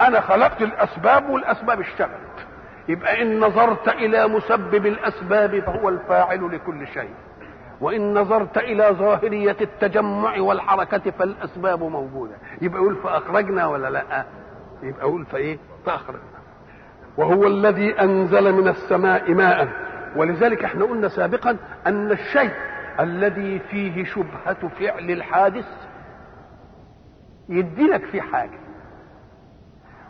أنا 0.00 0.20
خلقت 0.20 0.62
الأسباب 0.62 1.30
والأسباب 1.30 1.80
اشتغلت. 1.80 2.46
يبقى 2.88 3.22
إن 3.22 3.40
نظرت 3.40 3.88
إلى 3.88 4.28
مسبب 4.28 4.86
الأسباب 4.86 5.60
فهو 5.60 5.88
الفاعل 5.88 6.54
لكل 6.54 6.86
شيء. 6.86 7.14
وإن 7.80 8.14
نظرت 8.18 8.58
إلى 8.58 8.88
ظاهرية 8.92 9.56
التجمع 9.60 10.40
والحركة 10.40 11.10
فالأسباب 11.10 11.82
موجودة. 11.82 12.34
يبقى 12.62 12.80
يقول 12.80 12.96
فأخرجنا 12.96 13.66
ولا 13.66 13.90
لأ؟ 13.90 14.24
يبقى 14.82 15.00
يقول 15.00 15.26
فإيه؟ 15.26 15.58
فأخرجنا. 15.86 16.40
وهو 17.16 17.46
الذي 17.46 18.00
أنزل 18.00 18.52
من 18.52 18.68
السماء 18.68 19.34
ماء. 19.34 19.68
ولذلك 20.16 20.64
إحنا 20.64 20.84
قلنا 20.84 21.08
سابقا 21.08 21.56
أن 21.86 22.10
الشيء 22.10 22.52
الذي 23.00 23.58
فيه 23.58 24.04
شبهة 24.04 24.68
فعل 24.68 25.10
الحادث 25.10 25.66
يديلك 27.48 28.04
فيه 28.04 28.20
حاجة. 28.20 28.58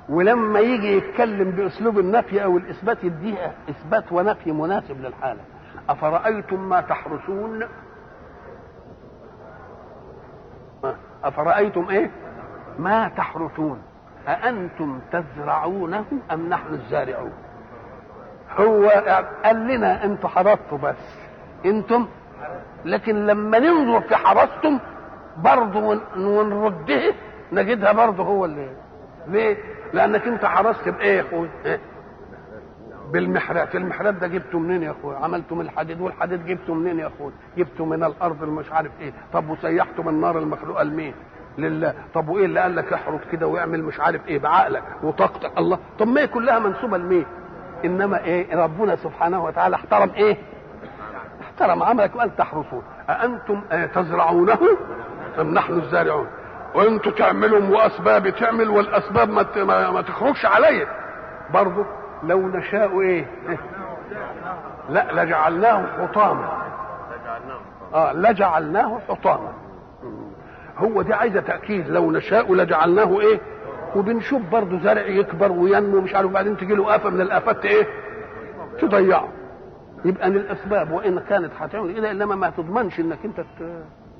ولما 0.09 0.61
يجي 0.61 0.97
يتكلم 0.97 1.51
بأسلوب 1.51 1.99
النفي 1.99 2.45
أو 2.45 2.57
الإثبات 2.59 3.05
يديها 3.05 3.55
إثبات 3.71 4.13
ونفي 4.13 4.53
مناسب 4.53 5.01
للحالة. 5.01 5.41
أفرأيتم 5.91 6.69
ما 6.69 6.81
تحرسون 6.81 7.65
أفرأيتم 11.25 11.89
إيه؟ 11.91 12.11
ما 12.79 13.09
تحرثون. 13.09 13.83
أأنتم 14.29 15.01
تزرعونه 15.13 16.05
أم 16.33 16.49
نحن 16.49 16.75
الزارعون؟ 16.75 17.33
هو 18.59 18.89
قال 19.45 19.57
لنا 19.67 20.05
أنتم 20.05 20.29
حرثتوا 20.29 20.79
بس. 20.79 21.19
أنتم؟ 21.65 22.07
لكن 22.85 23.27
لما 23.27 23.59
ننظر 23.59 24.01
في 24.01 24.17
حرثتم 24.17 24.79
برضه 25.37 26.01
ونرده 26.17 27.15
نجدها 27.53 27.93
برضه 27.93 28.23
هو 28.25 28.45
اللي 28.45 28.71
ليه؟ 29.27 29.57
لأنك 29.93 30.27
أنت 30.27 30.45
حرثت 30.45 30.89
بإيه 30.89 31.17
يا 31.17 31.23
أخوي؟ 31.23 31.49
بالمحرات 33.13 33.75
المحرات 33.75 34.15
ده 34.15 34.27
جبته 34.27 34.59
منين 34.59 34.83
يا 34.83 34.91
أخويا؟ 34.91 35.19
عملته 35.19 35.55
من 35.55 35.61
الحديد 35.61 36.01
والحديد 36.01 36.47
جبته 36.47 36.75
منين 36.75 36.99
يا 36.99 37.07
أخويا؟ 37.07 37.33
جبته 37.57 37.85
من 37.85 38.05
الأرض 38.05 38.45
مش 38.45 38.73
عارف 38.73 38.93
إيه. 39.01 39.13
طب 39.33 39.51
وسيحته 39.51 40.03
من 40.03 40.09
النار 40.09 40.39
المخلوقه 40.39 40.83
لمين 40.83 41.15
لله. 41.59 41.95
طب 42.15 42.29
وإيه 42.29 42.45
اللي 42.45 42.61
قال 42.61 42.77
لك 42.77 42.93
احرق 42.93 43.21
كده 43.33 43.47
واعمل 43.47 43.83
مش 43.83 44.01
عارف 44.01 44.29
إيه؟ 44.29 44.39
بعقلك 44.39 44.83
وطاقتك. 45.03 45.59
الله. 45.59 45.79
طب 45.99 46.09
ما 46.09 46.21
هي 46.21 46.27
كلها 46.27 46.59
منسوبة 46.59 46.99
لمين؟ 46.99 47.27
إنما 47.85 48.25
إيه؟ 48.25 48.57
ربنا 48.57 48.97
سبحانه 48.97 49.45
وتعالى 49.45 49.77
احترم 49.77 50.11
إيه؟ 50.17 50.37
احترم 51.43 51.83
عملك 51.83 52.17
وقال 52.17 52.37
تحرسون. 52.37 52.83
أأنتم 53.11 53.61
تزرعونه 53.95 54.59
أم 55.41 55.55
نحن 55.55 55.73
الزارعون؟ 55.73 56.27
وانتوا 56.75 57.13
تعملوا 57.13 57.77
واسباب 57.77 58.29
تعمل 58.31 58.69
والأسباب 58.69 59.31
ما 59.93 60.03
تخرجش 60.03 60.47
عليا. 60.47 60.87
برضه 61.55 61.87
لو 62.23 62.49
نشاء 62.49 63.01
إيه؟ 63.01 63.27
لا 64.91 65.25
لجعلناه 65.25 65.87
حطاما. 65.87 66.49
آه 67.95 68.13
لجعلناه 68.13 68.99
حطاما. 69.09 69.53
هو 70.79 71.03
دي 71.03 71.15
عايزة 71.15 71.41
تأكيد. 71.41 71.89
لو 71.89 72.11
نشاء 72.13 72.55
لجعلناه 72.55 73.21
إيه؟ 73.21 73.41
وبنشوف 73.97 74.43
برضه 74.53 74.79
زرع 74.79 75.03
يكبر 75.07 75.53
وينمو 75.53 76.01
مش 76.01 76.15
عارف 76.15 76.31
بعدين 76.31 76.57
تجي 76.57 76.75
له 76.75 76.97
آفة 76.97 77.11
من 77.11 77.21
الآفات 77.21 77.65
إيه؟ 77.65 77.87
تضيعه. 78.81 79.29
يبقى 80.05 80.27
ان 80.27 80.37
الأسباب 80.37 80.91
وإن 80.91 81.21
كانت 81.21 81.51
هتعمل 81.59 81.95
كده 81.95 82.11
إنما 82.11 82.35
ما 82.35 82.51
تضمنش 82.51 83.01
إنك 83.01 83.19
أنت 83.25 83.41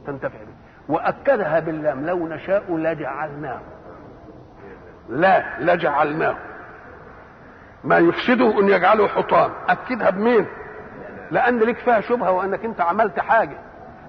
تنتفع 0.07 0.39
به 0.39 0.55
وأكدها 0.95 1.61
باللام 1.61 2.07
لو 2.07 2.29
نشاء 2.29 2.77
لجعلناه. 2.77 3.61
لا 5.09 5.43
لجعلناه. 5.61 6.37
ما 7.85 7.99
يفسده 7.99 8.61
إن 8.61 8.69
يجعله 8.69 9.09
حطام. 9.09 9.51
اكدها 9.69 10.11
بمين؟ 10.11 10.47
لأن 11.31 11.59
لك 11.59 11.77
فيها 11.77 12.01
شبهة 12.01 12.31
وأنك 12.31 12.65
أنت 12.65 12.81
عملت 12.81 13.21
حاجة. 13.21 13.59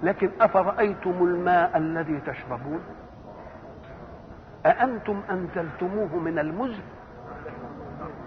لكن 0.04 0.32
أفرأيتم 0.42 1.12
الماء 1.22 1.78
الذي 1.78 2.20
تشربون؟ 2.20 2.82
أأنتم 4.66 5.22
أنزلتموه 5.30 6.16
من 6.16 6.40
المزن؟ 6.40 6.82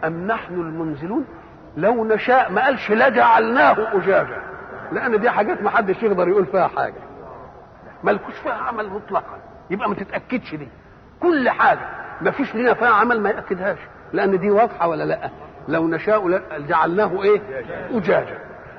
أم 0.05 0.27
نحن 0.27 0.55
المنزلون؟ 0.55 1.25
لو 1.77 2.05
نشاء 2.05 2.53
ما 2.53 2.65
قالش 2.65 2.91
لجعلناه 2.91 3.77
أجاجا. 3.97 4.43
لأن 4.93 5.21
دي 5.21 5.31
حاجات 5.31 5.63
ما 5.63 5.71
حدش 5.71 6.03
يقدر 6.03 6.29
يقول 6.29 6.47
فيها 6.47 6.69
حاجة. 6.69 7.01
مالكوش 8.05 8.35
فيها 8.35 8.53
عمل 8.53 8.91
مطلقا. 8.91 9.39
يبقى 9.71 9.89
ما 9.89 9.95
تتأكدش 9.95 10.55
دي. 10.55 10.69
كل 11.21 11.51
حاجة. 11.51 11.89
ما 12.21 12.31
فيش 12.31 12.55
لنا 12.55 12.75
فيها 12.75 12.89
عمل 12.89 13.21
ما 13.21 13.31
يأكدهاش. 13.31 13.79
لأن 14.15 14.39
دي 14.39 14.51
واضحة 14.51 14.89
ولا 14.89 15.05
لأ؟ 15.05 15.31
لو 15.69 15.89
نشاء 15.89 16.39
جعلناه 16.59 17.23
إيه؟ 17.23 17.41
أجاجا. 17.99 18.39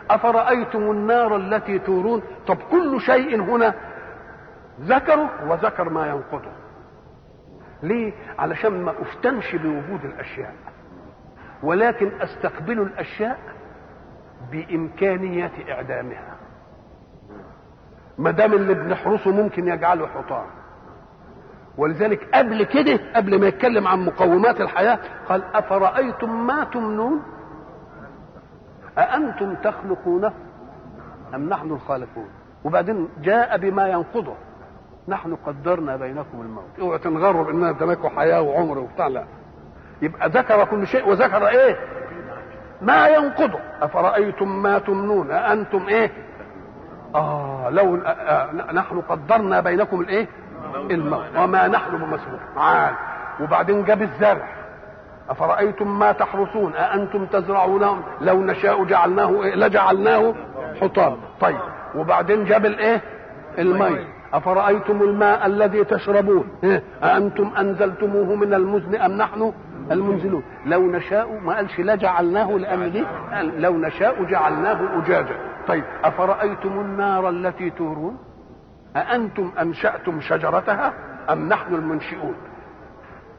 أفرأيتم 0.09 0.91
النار 0.91 1.35
التي 1.35 1.79
تورون؟ 1.79 2.21
طب 2.47 2.57
كل 2.71 3.01
شيء 3.01 3.41
هنا 3.41 3.73
ذكره 4.81 5.29
وذكر 5.51 5.89
ما 5.89 6.07
ينقضه. 6.07 6.51
ليه؟ 7.83 8.13
علشان 8.39 8.83
ما 8.83 8.93
أفتنش 9.01 9.55
بوجود 9.55 10.05
الأشياء. 10.05 10.53
ولكن 11.63 12.11
أستقبل 12.21 12.81
الأشياء 12.81 13.39
بامكانيه 14.51 15.51
إعدامها. 15.69 16.35
ما 18.17 18.31
دام 18.31 18.53
اللي 18.53 18.73
بنحرسه 18.73 19.31
ممكن 19.31 19.67
يجعله 19.67 20.07
حطام. 20.07 20.45
ولذلك 21.77 22.35
قبل 22.35 22.63
كده 22.63 22.99
قبل 23.15 23.39
ما 23.39 23.47
يتكلم 23.47 23.87
عن 23.87 24.05
مقومات 24.05 24.61
الحياة 24.61 24.99
قال 25.29 25.43
أفرأيتم 25.53 26.47
ما 26.47 26.63
تمنون؟ 26.63 27.21
أأنتم 28.97 29.55
تخلقونه 29.55 30.33
أم 31.35 31.49
نحن 31.49 31.71
الخالقون؟ 31.71 32.27
وبعدين 32.63 33.09
جاء 33.21 33.57
بما 33.57 33.87
ينقضه 33.87 34.33
نحن 35.07 35.35
قدرنا 35.35 35.95
بينكم 35.95 36.41
الموت. 36.41 36.79
اوعوا 36.79 36.97
تنغروا 36.97 37.43
باننا 37.43 37.69
اديناكم 37.69 38.09
حياة 38.09 38.41
وعمر 38.41 38.77
وبتاع 38.79 39.07
لا. 39.07 39.25
يبقى 40.01 40.29
ذكر 40.29 40.65
كل 40.65 40.87
شيء 40.87 41.09
وذكر 41.09 41.47
إيه؟ 41.47 41.77
ما 42.81 43.07
ينقضه. 43.07 43.59
أفرأيتم 43.81 44.61
ما 44.63 44.79
تمنون؟ 44.79 45.31
أأنتم 45.31 45.87
إيه؟ 45.87 46.11
آه 47.15 47.69
لو 47.69 47.95
آه 47.95 48.51
نحن 48.73 49.01
قدرنا 49.01 49.59
بينكم 49.59 50.01
الإيه؟ 50.01 50.27
وما 51.37 51.67
نحن 51.67 51.97
بمسؤول 51.97 52.39
عال 52.57 52.93
وبعدين 53.41 53.83
جاب 53.83 54.01
الزرع. 54.01 54.47
أفرأيتم 55.29 55.99
ما 55.99 56.11
تحرثون؟ 56.11 56.75
أأنتم 56.75 57.25
تزرعونه 57.25 57.97
لو 58.21 58.41
نشاء 58.41 58.83
جعلناه 58.83 59.43
إيه؟ 59.43 59.55
لجعلناه 59.55 60.33
حطام. 60.81 61.17
طيب. 61.41 61.57
وبعدين 61.95 62.45
جاب 62.45 62.65
الإيه؟ 62.65 63.01
المي. 63.57 64.07
أفرأيتم 64.33 65.01
الماء 65.01 65.45
الذي 65.45 65.83
تشربون؟ 65.83 66.47
إيه؟ 66.63 66.83
أأنتم 67.03 67.51
أنزلتموه 67.59 68.35
من 68.35 68.53
المزن 68.53 68.95
أم 68.95 69.11
نحن 69.11 69.53
المنزلون؟ 69.91 70.43
لو 70.65 70.91
نشاء 70.91 71.39
ما 71.39 71.55
قالش 71.55 71.79
لجعلناه 71.79 72.51
لأن 72.51 72.91
دي 72.91 73.05
لو 73.57 73.77
نشاء 73.77 74.23
جعلناه 74.23 74.79
أجاجا. 74.99 75.35
طيب. 75.67 75.83
أفرأيتم 76.03 76.79
النار 76.79 77.29
التي 77.29 77.69
تورون؟ 77.69 78.17
أأنتم 78.95 79.51
أنشأتم 79.61 80.19
شجرتها 80.21 80.93
أم 81.29 81.49
نحن 81.49 81.73
المنشئون؟ 81.75 82.35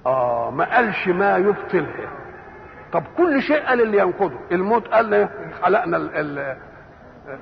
آه 0.06 0.50
ما 0.50 0.64
قالش 0.76 1.08
ما 1.08 1.36
يبطلها 1.36 2.10
طب 2.92 3.02
كل 3.16 3.42
شيء 3.42 3.60
قال 3.66 3.80
اللي 3.82 3.98
ينقضه. 3.98 4.38
الموت 4.52 4.88
قال 4.88 5.28
خلقنا 5.62 5.96
ال 5.96 6.10
ال 6.16 6.38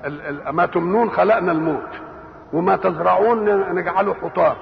ال 0.05 0.21
ال 0.49 0.55
ما 0.55 0.67
تمنون 0.67 1.11
خلقنا 1.11 1.53
الموت. 1.53 1.91
وما 2.53 2.77
تزرعون 2.77 3.75
نجعله 3.75 4.15
حطام. 4.15 4.57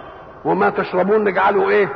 وما 0.44 0.70
تشربون 0.70 1.24
نجعله 1.24 1.68
إيه؟ 1.70 1.88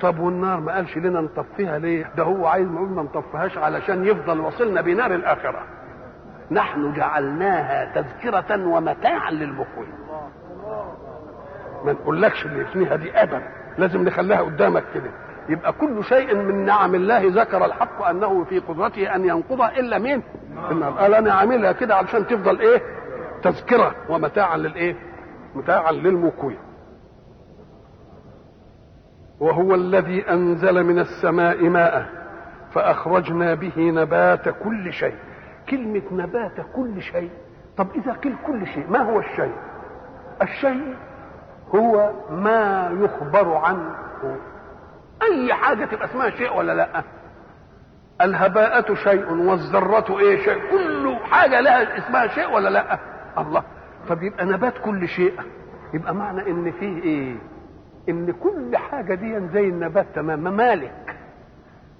طب 0.00 0.18
والنار 0.18 0.60
ما 0.60 0.74
قالش 0.74 0.96
لنا 0.96 1.20
نطفيها 1.20 1.78
ليه؟ 1.78 2.10
ده 2.16 2.22
هو 2.22 2.46
عايز 2.46 2.68
نقول 2.68 2.88
ما 2.88 3.02
نطفيهاش 3.02 3.58
علشان 3.58 4.04
يفضل 4.04 4.40
وصلنا 4.40 4.80
بنار 4.80 5.14
الآخرة. 5.14 5.62
نحن 6.50 6.92
جعلناها 6.92 7.92
تذكرة 7.94 8.66
ومتاعا 8.66 9.30
للمقوين. 9.30 9.92
ما 11.84 11.92
نقولكش 11.92 12.46
اللي 12.46 12.64
فيها 12.64 12.96
دي 12.96 13.10
ابدا 13.22 13.42
لازم 13.78 14.04
نخليها 14.04 14.40
قدامك 14.42 14.84
كده 14.94 15.10
يبقى 15.48 15.72
كل 15.72 16.04
شيء 16.04 16.34
من 16.34 16.64
نعم 16.64 16.94
الله 16.94 17.22
ذكر 17.42 17.64
الحق 17.64 18.02
أنه 18.02 18.44
في 18.44 18.58
قدرته 18.58 19.14
أن 19.14 19.24
ينقضها 19.24 19.78
إلا 19.78 19.98
مين؟ 19.98 20.22
النار 20.70 20.92
قال 20.92 21.14
أنا 21.14 21.32
عاملها 21.34 21.72
كده 21.72 21.94
علشان 21.96 22.26
تفضل 22.26 22.60
إيه؟ 22.60 22.82
تذكرة 23.42 23.94
ومتاعا 24.08 24.56
للإيه؟ 24.56 24.96
متاعا 25.54 25.92
للمكوين. 25.92 26.58
وهو 29.40 29.74
الذي 29.74 30.30
أنزل 30.30 30.84
من 30.84 30.98
السماء 30.98 31.68
ماء 31.68 32.06
فأخرجنا 32.72 33.54
به 33.54 33.72
نبات 33.78 34.48
كل 34.48 34.92
شيء. 34.92 35.14
كلمة 35.70 36.02
نبات 36.12 36.60
كل 36.76 37.02
شيء 37.02 37.30
طب 37.76 37.86
إذا 37.94 38.12
قيل 38.12 38.36
كل 38.46 38.66
شيء 38.66 38.90
ما 38.90 38.98
هو 39.02 39.18
الشيء؟ 39.18 39.52
الشيء 40.42 40.96
هو 41.74 42.10
ما 42.30 42.88
يخبر 43.00 43.54
عنه. 43.56 43.94
أي 45.22 45.54
حاجة 45.54 45.84
تبقى 45.84 46.04
اسمها 46.04 46.30
شيء 46.30 46.56
ولا 46.56 46.72
لأ؟ 46.74 47.02
الهباءة 48.20 48.94
شيء 48.94 49.32
والذرة 49.32 50.18
إيه 50.20 50.44
شيء؟ 50.44 50.70
كل 50.70 51.16
حاجة 51.24 51.60
لها 51.60 51.98
اسمها 51.98 52.26
شيء 52.26 52.50
ولا 52.54 52.68
لأ؟ 52.68 52.98
الله. 53.38 53.62
طب 54.08 54.22
يبقى 54.22 54.44
نبات 54.44 54.78
كل 54.78 55.08
شيء. 55.08 55.40
يبقى 55.94 56.14
معنى 56.14 56.50
إن 56.50 56.72
فيه 56.72 57.02
إيه؟ 57.02 57.36
إن 58.08 58.32
كل 58.32 58.76
حاجة 58.76 59.14
دي 59.14 59.48
زي 59.48 59.68
النبات 59.68 60.06
تمام. 60.14 60.40
ممالك. 60.40 61.11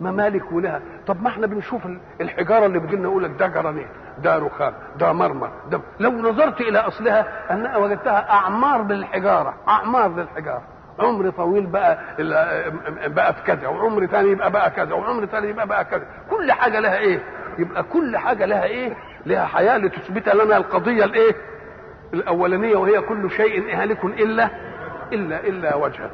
ممالك 0.02 0.52
ولها؟ 0.52 0.80
طب 1.06 1.22
ما 1.22 1.28
إحنا 1.28 1.46
بنشوف 1.46 1.82
الحجارة 2.20 2.66
اللي 2.66 2.78
بتجي 2.78 2.96
لنا 2.96 3.04
يقول 3.08 3.24
لك 3.24 3.30
ده 3.38 3.46
جرانيت 3.46 3.86
ده 4.18 4.38
رخام 4.38 4.72
ده 4.98 5.12
مرمر 5.12 5.50
ده 5.70 5.80
لو 6.00 6.10
نظرت 6.10 6.60
إلى 6.60 6.78
أصلها 6.78 7.52
انها 7.54 7.76
وجدتها 7.76 8.30
أعمار 8.30 8.82
للحجارة 8.86 9.54
أعمار 9.68 10.14
للحجارة. 10.16 10.62
عمر 10.98 11.30
طويل 11.30 11.66
بقى 11.66 11.98
بقى 13.06 13.34
في 13.34 13.42
كذا 13.42 13.68
وعمر 13.68 14.06
ثاني 14.06 14.28
يبقى 14.30 14.50
بقى 14.50 14.70
كذا 14.70 14.94
وعمر 14.94 15.26
ثاني 15.26 15.48
يبقى 15.48 15.66
بقى 15.66 15.84
كذا. 15.84 16.06
كل 16.30 16.52
حاجة 16.52 16.80
لها 16.80 16.98
إيه؟ 16.98 17.20
يبقى 17.58 17.82
كل 17.82 18.16
حاجة 18.16 18.44
لها 18.46 18.64
إيه؟ 18.64 18.96
لها 19.26 19.46
حياة 19.46 19.78
لتثبت 19.78 20.28
لنا 20.28 20.56
القضية 20.56 21.04
الإيه؟ 21.04 21.34
الأولانية 22.14 22.76
وهي 22.76 23.00
كل 23.00 23.30
شيء 23.30 23.76
هالك 23.82 24.04
إلا 24.04 24.48
إلا 25.12 25.40
إلا 25.46 25.74
وجهه. 25.74 26.10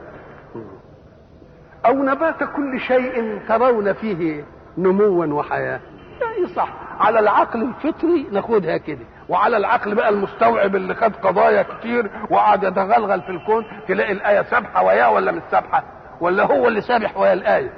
أو 1.88 1.94
نبات 1.94 2.44
كل 2.44 2.80
شيء 2.80 3.40
ترون 3.48 3.92
فيه 3.92 4.44
نموا 4.78 5.26
وحياة. 5.26 5.80
يعني 6.20 6.46
صح. 6.54 6.68
على 7.00 7.18
العقل 7.18 7.62
الفطري 7.62 8.26
ناخدها 8.32 8.76
كده. 8.76 9.04
وعلى 9.28 9.56
العقل 9.56 9.94
بقى 9.94 10.08
المستوعب 10.08 10.76
اللي 10.76 10.94
خد 10.94 11.16
قضايا 11.16 11.62
كتير 11.62 12.10
وقعد 12.30 12.64
يتغلغل 12.64 13.22
في 13.22 13.28
الكون 13.30 13.64
تلاقي 13.88 14.12
الآية 14.12 14.42
سابحة 14.42 14.84
وياه 14.84 15.12
ولا 15.12 15.32
مش 15.32 15.42
سابحة؟ 15.50 15.84
ولا 16.20 16.44
هو 16.44 16.68
اللي 16.68 16.80
سابح 16.80 17.16
ويا 17.16 17.32
الآية؟ 17.32 17.70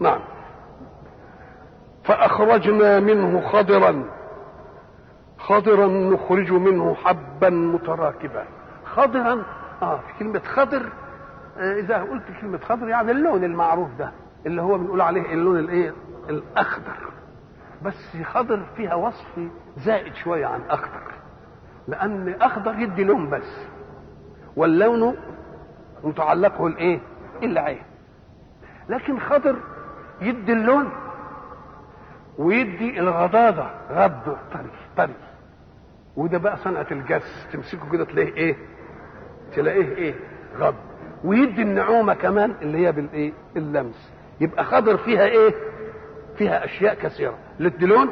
نعم. 0.00 0.20
فأخرجنا 2.04 3.00
منه 3.00 3.40
خضرا. 3.40 4.04
خضرا 5.38 5.86
نخرج 5.86 6.52
منه 6.52 6.94
حبا 6.94 7.50
متراكبا. 7.50 8.44
خضرا؟ 8.84 9.42
آه 9.82 9.96
في 9.96 10.18
كلمة 10.18 10.40
خضر 10.54 10.92
إذا 11.56 12.02
قلت 12.02 12.22
كلمة 12.40 12.58
خضر 12.58 12.88
يعني 12.88 13.10
اللون 13.10 13.44
المعروف 13.44 13.88
ده 13.98 14.12
اللي 14.46 14.62
هو 14.62 14.78
بنقول 14.78 15.00
عليه 15.00 15.32
اللون 15.32 15.58
الإيه؟ 15.58 15.94
الأخضر. 16.28 17.12
بس 17.82 18.16
خضر 18.24 18.62
فيها 18.76 18.94
وصف 18.94 19.38
زائد 19.76 20.14
شوية 20.14 20.46
عن 20.46 20.60
أخضر. 20.70 21.02
لأن 21.88 22.34
أخضر 22.40 22.78
يدي 22.78 23.04
لون 23.04 23.30
بس 23.30 23.66
واللون 24.56 25.16
متعلقه 26.04 26.66
الإيه؟ 26.66 27.00
العين. 27.42 27.82
لكن 28.88 29.18
خضر 29.20 29.56
يدي 30.20 30.52
اللون 30.52 30.88
ويدي 32.38 33.00
الغضاضة 33.00 33.70
غض 33.90 34.36
طري 34.52 34.70
طري. 34.96 35.14
وده 36.16 36.38
بقى 36.38 36.56
صنعة 36.56 36.86
الجس 36.90 37.46
تمسكه 37.52 37.90
كده 37.92 38.04
تلاقيه 38.04 38.34
إيه؟ 38.34 38.56
تلاقيه 39.56 39.96
إيه؟ 39.96 40.14
غض. 40.58 40.74
ويدي 41.24 41.62
النعومة 41.62 42.14
كمان 42.14 42.54
اللي 42.62 42.86
هي 42.86 42.92
بالإيه؟ 42.92 43.32
اللمس 43.56 44.12
يبقى 44.40 44.64
خضر 44.64 44.96
فيها 44.96 45.24
إيه؟ 45.24 45.54
فيها 46.38 46.64
أشياء 46.64 46.94
كثيرة. 46.94 47.34
اللي 47.60 47.86
لون 47.86 48.10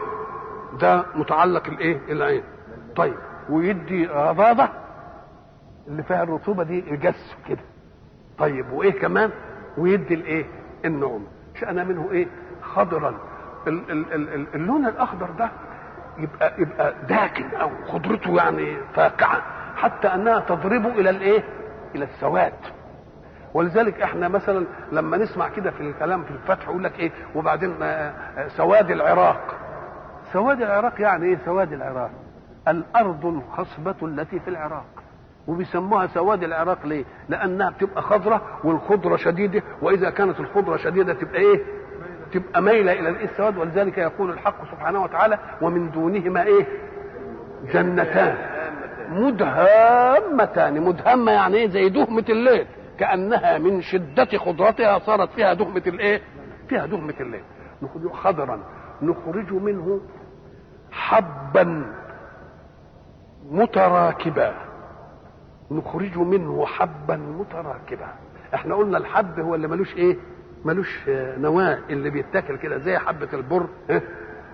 ده 0.80 1.04
متعلق 1.14 1.66
الايه 1.66 2.00
العين 2.08 2.42
طيب 2.96 3.14
ويدي 3.50 4.06
غضاضة 4.06 4.68
اللي 5.88 6.02
فيها 6.02 6.22
الرطوبة 6.22 6.62
دي 6.64 6.78
الجس 6.90 7.36
كده. 7.48 7.60
طيب 8.38 8.72
وإيه 8.72 8.92
كمان؟ 9.00 9.30
ويدي 9.78 10.14
الإيه؟ 10.14 10.44
النعومة. 10.84 11.26
شأن 11.60 11.88
منه 11.88 12.10
إيه؟ 12.12 12.26
خضرا. 12.62 13.14
ال- 13.66 13.90
ال- 13.90 14.12
ال- 14.14 14.46
اللون 14.54 14.86
الأخضر 14.86 15.30
ده 15.30 15.50
يبقى 16.18 16.54
يبقى 16.58 16.94
داكن 17.08 17.44
أو 17.54 17.70
خضرته 17.88 18.36
يعني 18.36 18.76
فاقعة. 18.94 19.42
حتى 19.76 20.08
أنها 20.08 20.40
تضرب 20.40 20.86
إلى 20.86 21.10
الإيه؟ 21.10 21.44
إلى 21.94 22.04
السواد. 22.04 22.52
ولذلك 23.54 24.02
إحنا 24.02 24.28
مثلا 24.28 24.66
لما 24.92 25.16
نسمع 25.16 25.48
كده 25.48 25.70
في 25.70 25.80
الكلام 25.80 26.24
في 26.24 26.30
الفتح 26.30 26.68
يقول 26.68 26.84
لك 26.84 26.98
إيه 26.98 27.10
وبعدين 27.34 27.82
آه، 27.82 27.86
آه، 28.38 28.48
سواد 28.48 28.90
العراق. 28.90 29.54
سواد 30.32 30.62
العراق 30.62 31.00
يعني 31.00 31.26
إيه 31.26 31.38
سواد 31.44 31.72
العراق؟ 31.72 32.10
الأرض 32.68 33.26
الخصبة 33.26 33.94
التي 34.02 34.40
في 34.40 34.48
العراق. 34.50 34.84
وبيسموها 35.46 36.06
سواد 36.06 36.42
العراق 36.42 36.86
ليه؟ 36.86 37.04
لأنها 37.28 37.70
بتبقى 37.70 38.02
خضرة 38.02 38.42
والخضرة 38.64 39.16
شديدة 39.16 39.62
وإذا 39.82 40.10
كانت 40.10 40.40
الخضرة 40.40 40.76
شديدة 40.76 41.12
تبقى 41.14 41.40
إيه؟ 41.40 41.60
تبقى 42.32 42.62
مايلة 42.62 42.92
إلى 42.92 43.08
السواد؟ 43.24 43.56
ولذلك 43.58 43.98
يقول 43.98 44.30
الحق 44.30 44.64
سبحانه 44.70 45.02
وتعالى 45.02 45.38
ومن 45.62 45.90
دونهما 45.90 46.42
إيه؟ 46.42 46.66
جنتان. 47.72 48.34
مدهامتان. 49.10 50.80
مدهمة 50.80 51.32
يعني 51.32 51.56
إيه؟ 51.56 51.68
زي 51.68 51.88
دهمة 51.88 52.24
الليل. 52.28 52.66
كأنها 53.00 53.58
من 53.58 53.82
شدة 53.82 54.38
خضرتها 54.38 54.98
صارت 54.98 55.32
فيها 55.32 55.54
دهمة 55.54 55.82
الإيه؟ 55.86 56.22
فيها 56.68 56.86
دهمة 56.86 57.14
الليل. 57.20 57.42
نخرج 57.82 58.12
خضرا. 58.12 58.60
نخرج 59.02 59.52
منه 59.52 60.00
حبا 60.92 61.92
متراكبا. 63.50 64.54
نخرج 65.70 66.18
منه 66.18 66.66
حبا 66.66 67.16
متراكبا. 67.16 68.14
إحنا 68.54 68.74
قلنا 68.74 68.98
الحب 68.98 69.40
هو 69.40 69.54
اللي 69.54 69.68
ملوش 69.68 69.96
إيه؟ 69.96 70.16
ملوش 70.64 71.00
نواة. 71.38 71.78
اللي 71.90 72.10
بيتاكل 72.10 72.56
كده 72.56 72.78
زي 72.78 72.98
حبة 72.98 73.28
البر؟ 73.32 73.66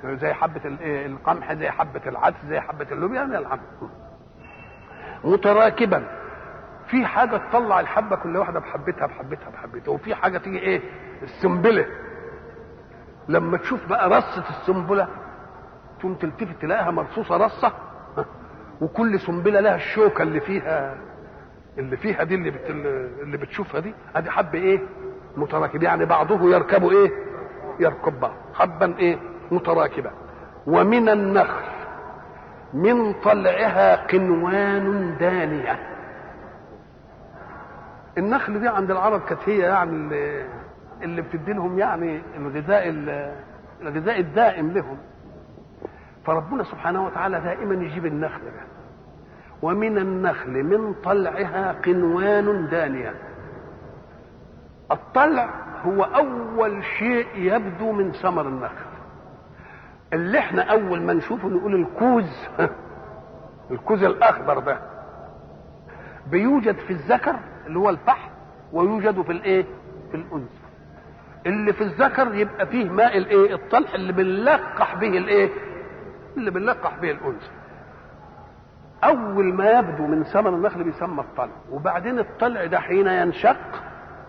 زي 0.04 0.32
حبة 0.32 0.78
إيه، 0.80 1.06
القمح 1.06 1.52
زي 1.52 1.70
حبة 1.70 2.00
العدس 2.06 2.36
زي 2.48 2.60
حبة 2.60 2.86
اللوبيا 2.92 3.16
يعني 3.16 3.38
الحب. 3.38 3.60
متراكبا. 5.24 6.25
في 6.90 7.06
حاجة 7.06 7.36
تطلع 7.36 7.80
الحبة 7.80 8.16
كل 8.16 8.36
واحدة 8.36 8.60
بحبتها 8.60 9.06
بحبتها 9.06 9.50
بحبتها 9.50 9.92
وفي 9.92 10.14
حاجة 10.14 10.38
تيجي 10.38 10.58
إيه؟ 10.58 10.80
السنبلة. 11.22 11.86
لما 13.28 13.56
تشوف 13.56 13.86
بقى 13.88 14.08
رصة 14.10 14.44
السنبلة 14.50 15.08
تقوم 16.00 16.14
تلتفت 16.14 16.62
تلاقيها 16.62 16.90
مرصوصة 16.90 17.36
رصة؟ 17.36 17.72
وكل 18.82 19.20
سنبلة 19.20 19.60
لها 19.60 19.74
الشوكة 19.76 20.22
اللي 20.22 20.40
فيها 20.40 20.94
اللي 21.78 21.96
فيها 21.96 22.24
دي 22.24 22.34
اللي 22.34 22.50
بت... 22.50 22.70
اللي 23.22 23.36
بتشوفها 23.36 23.80
دي 23.80 23.94
ادي 24.16 24.30
حب 24.30 24.54
إيه؟ 24.54 24.80
متراكب 25.36 25.82
يعني 25.82 26.04
بعضه 26.04 26.50
يركب 26.54 26.88
إيه؟ 26.88 27.10
يركب 27.80 28.20
بعض. 28.20 28.34
حبا 28.54 28.98
إيه؟ 28.98 29.18
متراكبا 29.50 30.10
ومن 30.66 31.08
النخل 31.08 31.64
من 32.74 33.12
طلعها 33.12 34.06
قنوان 34.06 35.16
دانية. 35.20 35.95
النخل 38.18 38.60
دي 38.60 38.68
عند 38.68 38.90
العرب 38.90 39.20
كانت 39.20 39.40
هي 39.48 39.58
يعني 39.58 39.90
اللي, 39.90 40.46
اللي 41.02 41.22
بتدي 41.22 41.52
لهم 41.52 41.78
يعني 41.78 42.22
الغذاء 42.36 42.88
ال- 42.88 43.34
الغذاء 43.82 44.20
الدائم 44.20 44.70
لهم. 44.70 44.98
فربنا 46.24 46.64
سبحانه 46.64 47.06
وتعالى 47.06 47.40
دائما 47.40 47.74
يجيب 47.84 48.06
النخل 48.06 48.40
ده. 48.44 48.60
ومن 49.62 49.98
النخل 49.98 50.50
من 50.64 50.94
طلعها 51.04 51.72
قنوان 51.72 52.68
دانية. 52.68 53.14
الطلع 54.92 55.50
هو 55.84 56.02
أول 56.04 56.84
شيء 56.98 57.26
يبدو 57.34 57.92
من 57.92 58.12
ثمر 58.12 58.48
النخل. 58.48 58.86
اللي 60.12 60.38
إحنا 60.38 60.62
أول 60.62 61.02
ما 61.02 61.12
نشوفه 61.12 61.48
نقول 61.48 61.74
الكوز. 61.74 62.48
الكوز 63.70 64.04
الأخضر 64.04 64.58
ده. 64.58 64.78
بيوجد 66.30 66.76
في 66.76 66.90
الذكر 66.92 67.36
اللي 67.66 67.78
هو 67.78 67.90
الفحم 67.90 68.30
ويوجد 68.72 69.22
في 69.22 69.32
الايه؟ 69.32 69.64
في 70.10 70.16
الأنثى. 70.16 70.60
اللي 71.46 71.72
في 71.72 71.80
الذكر 71.84 72.34
يبقى 72.34 72.66
فيه 72.66 72.90
ماء 72.90 73.18
الايه؟ 73.18 73.54
الطلح 73.54 73.94
اللي 73.94 74.12
بنلقح 74.12 74.94
به 74.94 75.08
الايه؟ 75.18 75.50
اللي 76.36 76.50
بنلقح 76.50 76.96
به 76.98 77.10
الأنثى. 77.10 77.50
أول 79.04 79.54
ما 79.54 79.70
يبدو 79.78 80.06
من 80.06 80.24
ثمر 80.24 80.50
النخل 80.50 80.84
بيسمى 80.84 81.20
الطلع 81.20 81.52
وبعدين 81.70 82.18
الطلع 82.18 82.64
ده 82.64 82.80
حين 82.80 83.06
ينشق 83.06 83.82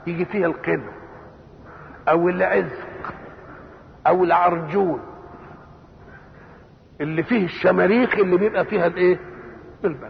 يجي 0.08 0.26
فيه 0.26 0.46
القدر 0.46 0.92
أو 2.10 2.30
العزق 2.30 3.14
أو 4.08 4.24
العرجون. 4.24 5.00
اللي 7.02 7.24
فيه 7.24 7.46
الشماريخ 7.46 8.14
اللي 8.16 8.38
بيبقى 8.38 8.66
فيها 8.66 8.88
الايه؟ 8.88 9.20
البلع 9.86 10.10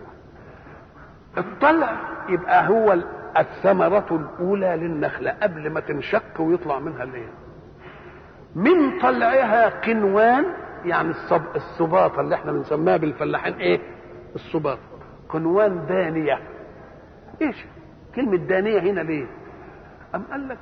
الطلع 1.38 1.98
يبقى 2.30 2.68
هو 2.70 2.94
الثمرة 3.40 4.06
الأولى 4.12 4.76
للنخلة 4.76 5.32
قبل 5.32 5.70
ما 5.70 5.80
تنشق 5.80 6.42
ويطلع 6.42 6.80
منها 6.80 7.04
الايه 7.04 7.30
من 8.56 9.00
طلعها 9.00 9.70
قنوان 9.70 10.46
يعني 10.86 11.10
الصب... 11.10 11.42
الصباطة 11.56 12.22
اللي 12.22 12.36
إحنا 12.36 12.52
بنسميها 12.52 12.98
بالفلاحين 12.98 13.54
إيه؟ 13.54 13.80
الصباط. 14.36 14.78
قنوان 15.30 15.86
دانية. 15.86 16.40
إيش؟ 17.42 17.66
كلمة 18.16 18.38
دانية 18.38 18.80
هنا 18.80 19.02
ليه؟ 19.02 19.26
أم 20.16 20.24
قال 20.32 20.48
لك 20.48 20.58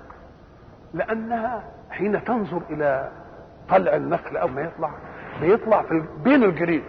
لأنها 0.93 1.63
حين 1.89 2.23
تنظر 2.23 2.61
إلى 2.69 3.11
طلع 3.69 3.95
النخل 3.95 4.37
أو 4.37 4.47
ما 4.47 4.61
يطلع 4.61 4.91
بيطلع 5.41 5.81
في 5.81 6.03
بين 6.23 6.43
الجريد. 6.43 6.83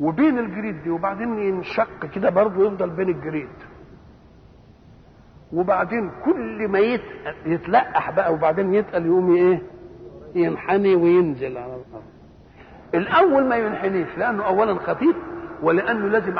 وبين 0.00 0.38
الجريد 0.38 0.82
دي 0.82 0.90
وبعدين 0.90 1.38
ينشق 1.38 2.06
كده 2.14 2.30
برضه 2.30 2.66
يفضل 2.66 2.90
بين 2.90 3.08
الجريد. 3.08 3.48
وبعدين 5.52 6.10
كل 6.24 6.68
ما 6.68 6.78
يتقل 6.78 7.34
يتلقح 7.46 8.10
بقى 8.10 8.32
وبعدين 8.32 8.74
يتقل 8.74 9.06
يقوم 9.06 9.34
إيه؟ 9.34 9.62
ينحني 10.34 10.94
وينزل 10.94 11.58
على 11.58 11.66
الأرض. 11.74 12.02
الأول 12.94 13.44
ما 13.48 13.56
ينحنيش 13.56 14.18
لأنه 14.18 14.46
اولا 14.46 14.74
خفيف 14.74 15.16
ولأنه 15.62 16.08
لازم 16.08 16.36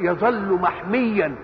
يظل 0.00 0.52
محميا. 0.54 1.36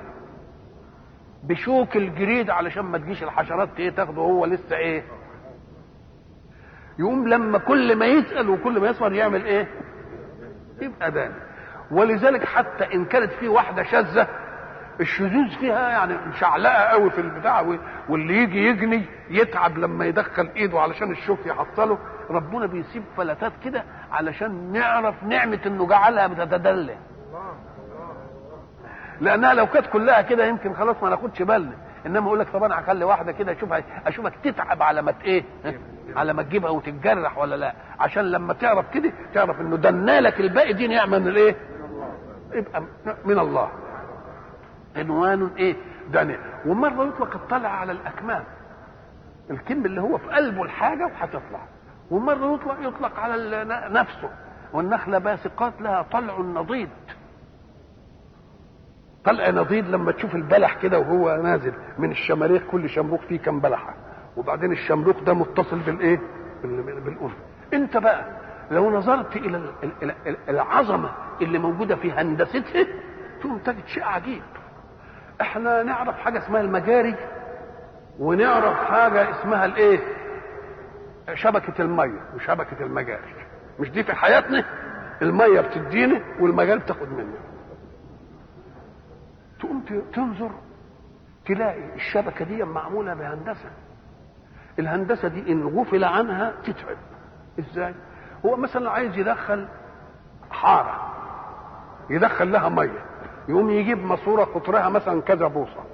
بشوك 1.44 1.96
الجريد 1.96 2.50
علشان 2.50 2.82
ما 2.84 2.98
تجيش 2.98 3.22
الحشرات 3.22 3.68
إيه 3.78 3.90
تاخده 3.90 4.22
هو 4.22 4.44
لسه 4.44 4.76
إيه؟ 4.76 5.02
يقوم 6.98 7.28
لما 7.28 7.58
كل 7.58 7.96
ما 7.96 8.06
يسال 8.06 8.50
وكل 8.50 8.80
ما 8.80 8.88
يصبر 8.88 9.12
يعمل 9.12 9.44
إيه؟ 9.44 9.68
يبقى 10.82 11.10
داني 11.10 11.34
ولذلك 11.90 12.44
حتى 12.44 12.94
إن 12.94 13.04
كانت 13.04 13.32
في 13.32 13.48
واحدة 13.48 13.82
شاذة 13.82 14.28
الشذوذ 15.00 15.48
فيها 15.60 15.88
يعني 15.90 16.16
مشعلقه 16.28 16.72
قوي 16.84 17.10
في 17.10 17.20
البتاع 17.20 17.76
واللي 18.08 18.36
يجي 18.36 18.66
يجني 18.66 19.04
يتعب 19.30 19.78
لما 19.78 20.04
يدخل 20.04 20.50
إيده 20.56 20.80
علشان 20.80 21.10
الشوك 21.10 21.46
يحصله. 21.46 21.98
ربنا 22.30 22.66
بيسيب 22.66 23.02
فلتات 23.16 23.52
كده 23.64 23.84
علشان 24.12 24.72
نعرف 24.72 25.22
نعمة 25.24 25.58
إنه 25.66 25.86
جعلها 25.86 26.26
بتتدلى 26.26 26.96
لأنها 29.20 29.54
لو 29.54 29.66
كانت 29.66 29.86
كلها 29.86 30.22
كده 30.22 30.44
يمكن 30.46 30.74
خلاص 30.74 31.02
ما 31.02 31.10
ناخدش 31.10 31.42
بالنا. 31.42 31.72
انما 32.06 32.26
أقول 32.26 32.38
لك 32.38 32.48
طب 32.48 32.62
أنا 32.64 32.80
هخلي 32.80 33.04
واحدة 33.04 33.32
كده 33.32 33.52
اشوفها 33.52 33.82
اشوفك 34.06 34.32
تتعب 34.44 34.82
على 34.82 35.02
ما 35.02 35.14
إيه؟ 35.24 35.44
على 36.16 36.32
ما 36.32 36.42
تجيبها 36.42 36.70
وتتجرح 36.70 37.38
ولا 37.38 37.54
لا؟ 37.56 37.72
عشان 38.00 38.22
لما 38.30 38.52
تعرف 38.54 38.90
كده 38.94 39.12
تعرف 39.34 39.60
انه 39.60 39.76
دنالك 39.76 40.40
الباقي 40.40 40.72
دي 40.72 40.86
نعمة 40.86 41.18
من 41.18 41.28
الايه؟ 41.28 41.56
يبقى 42.52 42.82
من 43.24 43.38
الله. 43.38 43.68
عنوان 44.96 45.50
إيه؟ 45.56 45.76
دنيا 46.12 46.38
ومرة 46.66 47.04
يطلق 47.08 47.34
الطلع 47.34 47.68
على 47.68 47.92
الأكمام. 47.92 48.44
الكم 49.50 49.84
اللي 49.86 50.00
هو 50.00 50.18
في 50.18 50.28
قلبه 50.28 50.62
الحاجة 50.62 51.04
وهتطلع. 51.06 51.60
ومرة 52.10 52.54
يطلق 52.54 52.76
يطلق 52.88 53.20
على 53.20 53.64
نفسه. 53.90 54.30
والنخلة 54.72 55.18
باسقات 55.18 55.72
لها 55.80 56.02
طلع 56.12 56.38
نضيد. 56.38 56.88
طلع 59.24 59.50
نضيد 59.50 59.88
لما 59.88 60.12
تشوف 60.12 60.34
البلح 60.34 60.74
كده 60.82 60.98
وهو 60.98 61.42
نازل 61.42 61.72
من 61.98 62.10
الشماريخ 62.10 62.62
كل 62.70 62.88
شمروخ 62.88 63.20
فيه 63.20 63.38
كم 63.38 63.60
بلحة. 63.60 63.94
وبعدين 64.36 64.72
الشمروخ 64.72 65.20
ده 65.20 65.34
متصل 65.34 65.78
بالإيه؟ 65.78 66.20
بالام 66.62 67.30
انت 67.74 67.96
بقى 67.96 68.24
لو 68.70 68.90
نظرت 68.90 69.36
إلى 69.36 69.72
العظمة 70.48 71.10
اللي 71.42 71.58
موجودة 71.58 71.96
في 71.96 72.12
هندستها 72.12 72.86
تقوم 73.40 73.58
تجد 73.58 73.86
شيء 73.86 74.04
عجيب. 74.04 74.42
إحنا 75.40 75.82
نعرف 75.82 76.18
حاجة 76.18 76.38
اسمها 76.38 76.60
المجاري 76.60 77.14
ونعرف 78.18 78.74
حاجة 78.78 79.30
اسمها 79.30 79.64
الإيه؟ 79.64 79.98
شبكة 81.34 81.82
المية 81.82 82.20
وشبكة 82.36 82.76
المجاري. 82.84 83.34
مش 83.80 83.90
دي 83.90 84.04
في 84.04 84.14
حياتنا؟ 84.14 84.64
المية 85.22 85.60
بتدينا 85.60 86.20
والمجاري 86.40 86.80
بتاخد 86.80 87.08
منها 87.12 87.38
تقوم 89.60 89.82
تنظر 90.14 90.50
تلاقي 91.46 91.94
الشبكة 91.94 92.44
دي 92.44 92.64
معمولة 92.64 93.14
بهندسة 93.14 93.70
الهندسة 94.78 95.28
دي 95.28 95.52
إن 95.52 95.62
غفل 95.66 96.04
عنها 96.04 96.52
تتعب 96.64 96.96
إزاي 97.58 97.94
هو 98.46 98.56
مثلا 98.56 98.90
عايز 98.90 99.18
يدخل 99.18 99.68
حارة 100.50 101.12
يدخل 102.10 102.52
لها 102.52 102.68
مية 102.68 103.04
يقوم 103.48 103.70
يجيب 103.70 103.98
ماسورة 104.04 104.44
قطرها 104.44 104.88
مثلا 104.88 105.20
كذا 105.22 105.46
بوصة 105.46 105.84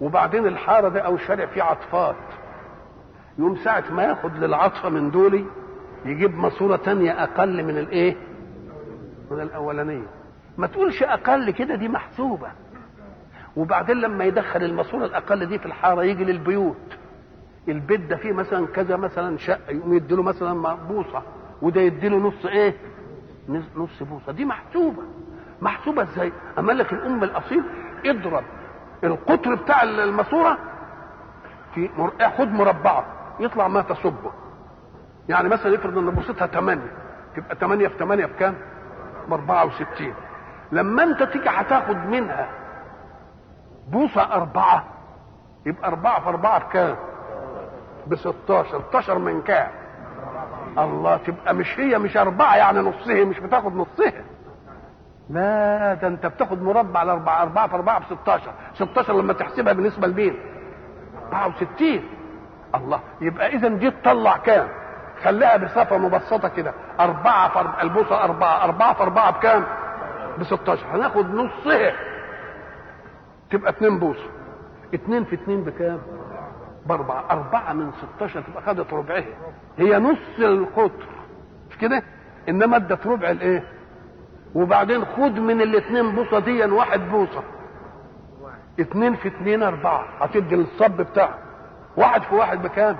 وبعدين 0.00 0.46
الحارة 0.46 0.88
ده 0.88 1.00
أو 1.00 1.14
الشارع 1.14 1.46
فيه 1.46 1.62
عطفات 1.62 2.16
يقوم 3.38 3.56
ساعة 3.56 3.84
ما 3.90 4.02
ياخد 4.02 4.36
للعطفة 4.36 4.88
من 4.88 5.10
دولي 5.10 5.44
يجيب 6.04 6.34
ماسورة 6.34 6.76
تانية 6.76 7.22
أقل 7.22 7.64
من 7.64 7.78
الإيه؟ 7.78 8.16
من 9.30 9.40
الأولانية. 9.40 10.06
ما 10.58 10.66
تقولش 10.66 11.02
أقل 11.02 11.50
كده 11.50 11.74
دي 11.74 11.88
محسوبة. 11.88 12.48
وبعدين 13.56 13.96
لما 13.96 14.24
يدخل 14.24 14.62
الماسورة 14.62 15.04
الأقل 15.04 15.46
دي 15.46 15.58
في 15.58 15.66
الحارة 15.66 16.02
يجي 16.04 16.24
للبيوت. 16.24 16.76
البيت 17.68 18.00
ده 18.00 18.16
فيه 18.16 18.32
مثلا 18.32 18.66
كذا 18.66 18.96
مثلا 18.96 19.38
شقة 19.38 19.70
يقوم 19.70 19.94
يديله 19.94 20.22
مثلا 20.22 20.74
بوصة 20.74 21.22
وده 21.62 21.80
يديله 21.80 22.16
نص 22.16 22.46
إيه؟ 22.46 22.74
نص 23.76 24.02
بوصة 24.02 24.32
دي 24.32 24.44
محسوبة. 24.44 25.02
محسوبة 25.62 26.02
إزاي؟ 26.02 26.32
أما 26.58 26.72
لك 26.72 26.92
الأم 26.92 27.24
الأصيل 27.24 27.62
اضرب 28.06 28.44
القطر 29.04 29.54
بتاع 29.54 29.82
الماسورة 29.82 30.58
في 31.74 31.90
مر... 31.98 32.12
خد 32.38 32.48
مربعة 32.48 33.04
يطلع 33.40 33.68
ما 33.68 33.80
تصبه 33.82 34.32
يعني 35.28 35.48
مثلا 35.48 35.74
افرض 35.74 35.98
إن 35.98 36.10
بوصتها 36.10 36.46
8 36.46 36.82
تبقى 37.36 37.56
8 37.56 37.88
في 37.88 37.98
8 37.98 38.26
بكام؟ 38.26 38.54
ب 39.28 39.32
64 39.32 40.14
لما 40.72 41.02
أنت 41.02 41.22
تيجي 41.22 41.48
هتاخد 41.48 41.96
منها 41.96 42.48
بوصه 43.90 44.22
أربعة. 44.34 44.84
يبقى 45.66 45.88
أربعة 45.88 46.20
في 46.20 46.28
أربعة 46.28 46.58
بكام؟ 46.68 46.96
ب 48.06 48.14
16 48.14 48.82
16 48.88 49.18
من 49.18 49.42
كام؟ 49.42 49.68
الله 50.78 51.16
تبقى 51.16 51.54
مش 51.54 51.78
هي 51.80 51.98
مش 51.98 52.16
أربعة 52.16 52.56
يعني 52.56 52.78
نصها 52.78 53.24
مش 53.24 53.38
بتاخد 53.40 53.74
نصها. 53.76 54.12
لا 55.30 55.94
ده 55.94 56.08
أنت 56.08 56.26
بتاخد 56.26 56.62
مربع 56.62 57.02
الأربعة 57.02 57.42
أربعة. 57.42 57.68
في 57.68 57.74
أربعة 57.74 57.98
ب 58.00 58.04
16 58.04 58.50
16 58.74 59.12
لما 59.14 59.32
تحسبها 59.32 59.72
بالنسبة 59.72 60.06
لمين؟ 60.06 60.36
64 61.32 62.00
الله 62.74 63.00
يبقى 63.20 63.46
اذا 63.48 63.68
دي 63.68 63.90
تطلع 63.90 64.36
كام؟ 64.36 64.68
خليها 65.24 65.56
بصفة 65.56 65.98
مبسطة 65.98 66.48
كده. 66.48 66.72
أربعة 67.00 67.48
في 67.48 67.58
أربعة 67.58 67.82
البوصة 67.82 68.24
أربعة. 68.24 68.64
أربعة 68.64 68.94
في 68.94 69.02
أربعة 69.02 69.30
بكام؟ 69.30 69.64
ب 70.38 70.42
16 70.44 70.86
هناخد 70.94 71.34
نصها. 71.34 71.92
تبقى 73.50 73.70
اتنين 73.70 73.98
بوصة 73.98 74.30
اتنين 74.94 75.24
في 75.24 75.34
اتنين 75.34 75.64
بكام؟ 75.64 75.98
بأربعة. 76.86 77.24
أربعة 77.30 77.72
من 77.72 77.92
16 78.16 78.40
تبقى 78.42 78.62
خدت 78.62 78.92
ربعها. 78.92 79.24
هي 79.78 79.98
نص 79.98 80.38
القطر. 80.38 81.06
مش 81.70 81.78
كده؟ 81.78 82.02
إنما 82.48 82.76
أدت 82.76 83.06
ربع 83.06 83.30
الإيه؟ 83.30 83.64
وبعدين 84.54 85.04
خد 85.04 85.38
من 85.38 85.60
الاتنين 85.60 86.14
بوصة 86.14 86.38
دي 86.38 86.64
واحد 86.64 87.00
بوصة. 87.00 87.42
اتنين 88.80 89.14
في 89.14 89.28
اتنين 89.28 89.62
أربعة. 89.62 90.04
هتدي 90.20 90.54
الصب 90.54 90.96
بتاعه. 90.96 91.38
واحد 91.96 92.22
في 92.22 92.34
واحد 92.34 92.62
بكام؟ 92.62 92.96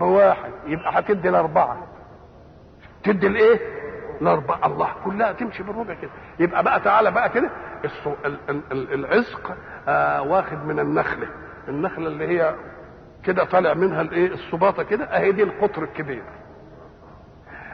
بواحد. 0.00 0.50
يبقى 0.66 0.98
هتدي 0.98 1.28
الأربعة. 1.28 1.76
تدي 3.04 3.26
الإيه؟ 3.26 3.60
الاربعة 4.22 4.66
الله 4.66 4.88
كلها 5.04 5.32
تمشي 5.32 5.62
بالربع 5.62 5.94
كده. 5.94 6.10
يبقى 6.38 6.62
بقى 6.62 6.80
تعالى 6.80 7.10
بقى 7.10 7.28
كده 7.28 7.50
العزق 8.72 9.56
آه 9.88 10.22
واخد 10.22 10.64
من 10.66 10.78
النخلة. 10.80 11.28
النخلة 11.68 12.06
اللي 12.06 12.28
هي 12.28 12.54
كده 13.24 13.44
طالع 13.44 13.74
منها 13.74 14.00
الايه 14.00 14.32
الصباطة 14.32 14.82
كده 14.82 15.04
اهي 15.04 15.32
دي 15.32 15.42
القطر 15.42 15.82
الكبير. 15.82 16.22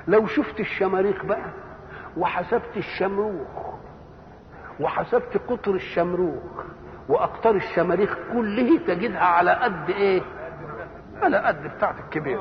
لو 0.09 0.27
شفت 0.27 0.61
الشماريخ 0.61 1.25
بقى 1.25 1.45
وحسبت 2.17 2.77
الشمروخ 2.77 3.75
وحسبت 4.81 5.41
قطر 5.49 5.75
الشمروخ 5.75 6.65
وأقطار 7.09 7.55
الشماريخ 7.55 8.19
كله 8.33 8.79
تجدها 8.87 9.25
على 9.25 9.51
قد 9.51 9.91
إيه؟ 9.91 10.23
على 11.23 11.37
قد 11.37 11.63
بتاعت 11.77 11.95
الكبير 11.99 12.39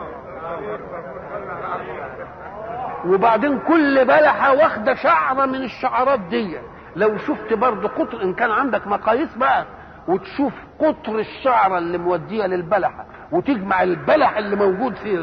وبعدين 3.06 3.60
كل 3.60 4.06
بلحة 4.06 4.53
واخدة 4.53 4.96
شعرة 4.96 5.46
من 5.46 5.56
الشعرات 5.64 6.19
دي. 6.19 6.58
لو 6.96 7.18
شفت 7.18 7.53
برضه 7.53 7.88
قطر 7.90 8.24
إن 8.24 8.34
كان 8.34 8.52
عندك 8.52 8.88
مقاييس 8.88 9.36
بقى 9.38 9.66
وتشوف 10.08 10.53
قطر 10.80 11.19
الشعرة 11.19 11.78
اللي 11.78 11.98
مودية 11.98 12.46
للبلحة 12.46 13.06
وتجمع 13.32 13.84
البلح 13.84 14.38
اللي 14.38 14.56
موجود 14.56 14.96
في 14.96 15.18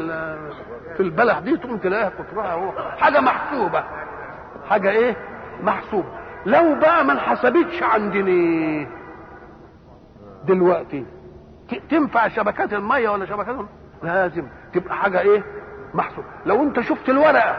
في 0.97 0.99
البلح 1.03 1.39
دي 1.39 1.57
تقوم 1.57 1.77
تلاقيها 1.77 2.09
قطرها 2.09 2.53
هو 2.53 2.71
حاجة 2.97 3.19
محسوبة. 3.19 3.83
حاجة 4.69 4.89
إيه؟ 4.89 5.15
محسوبة. 5.63 6.07
لو 6.45 6.75
بقى 6.75 7.05
ما 7.05 7.13
انحسبتش 7.13 7.83
عندنا 7.83 8.87
دلوقتي. 10.45 11.05
تنفع 11.89 12.27
شبكات 12.27 12.73
المية 12.73 13.09
ولا 13.09 13.25
شبكات 13.25 13.55
لازم 14.03 14.47
تبقى 14.73 14.95
حاجة 14.95 15.19
إيه؟ 15.19 15.43
محسوب 15.93 16.23
لو 16.45 16.63
انت 16.63 16.79
شفت 16.79 17.09
الورقة 17.09 17.57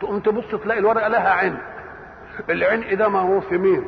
تقوم 0.00 0.20
تبص 0.20 0.50
تلاقي 0.62 0.80
الورقة 0.80 1.08
لها 1.08 1.30
عين. 1.30 1.58
العين 2.50 2.98
ده 2.98 3.08
ما 3.08 3.18
هو 3.20 3.40
في 3.40 3.58
مين؟ 3.58 3.84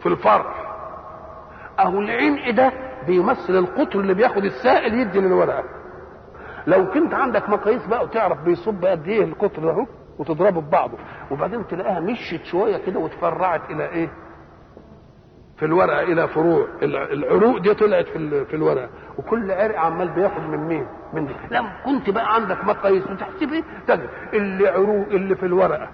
في 0.00 0.06
الفرع 0.06 0.54
أهو 1.78 1.98
العنق 2.00 2.50
ده 2.50 2.72
بيمثل 3.06 3.56
القطر 3.58 4.00
اللي 4.00 4.14
بياخد 4.14 4.44
السائل 4.44 4.94
يدي 4.94 5.20
للورقة. 5.20 5.64
لو 6.66 6.90
كنت 6.90 7.14
عندك 7.14 7.48
مقاييس 7.48 7.86
بقى 7.86 8.04
وتعرف 8.04 8.38
بيصب 8.40 8.84
قد 8.84 9.08
إيه 9.08 9.24
القطر 9.24 9.62
ده 9.62 9.86
وتضربه 10.18 10.60
ببعضه 10.60 10.98
وبعدين 11.30 11.66
تلاقيها 11.66 12.00
مشيت 12.00 12.44
شوية 12.44 12.76
كده 12.76 12.98
وتفرعت 13.00 13.70
إلى 13.70 13.88
إيه؟ 13.88 14.08
في 15.58 15.64
الورقة 15.64 16.02
إلى 16.02 16.28
فروع. 16.28 16.66
العروق 16.82 17.58
دي 17.58 17.74
طلعت 17.74 18.06
في 18.08 18.44
في 18.44 18.56
الورقة. 18.56 18.88
وكل 19.18 19.50
عرق 19.50 19.78
عمال 19.78 20.08
بياخد 20.08 20.40
من 20.42 20.58
مين؟ 20.58 20.86
من 21.12 21.26
دي. 21.26 21.34
لما 21.50 21.72
كنت 21.84 22.10
بقى 22.10 22.34
عندك 22.34 22.64
مقاييس 22.64 23.04
وتحسب 23.10 23.52
إيه؟ 23.52 23.64
اللي 24.34 24.68
عروق 24.68 25.06
اللي 25.08 25.36
في 25.36 25.46
الورقة 25.46 25.88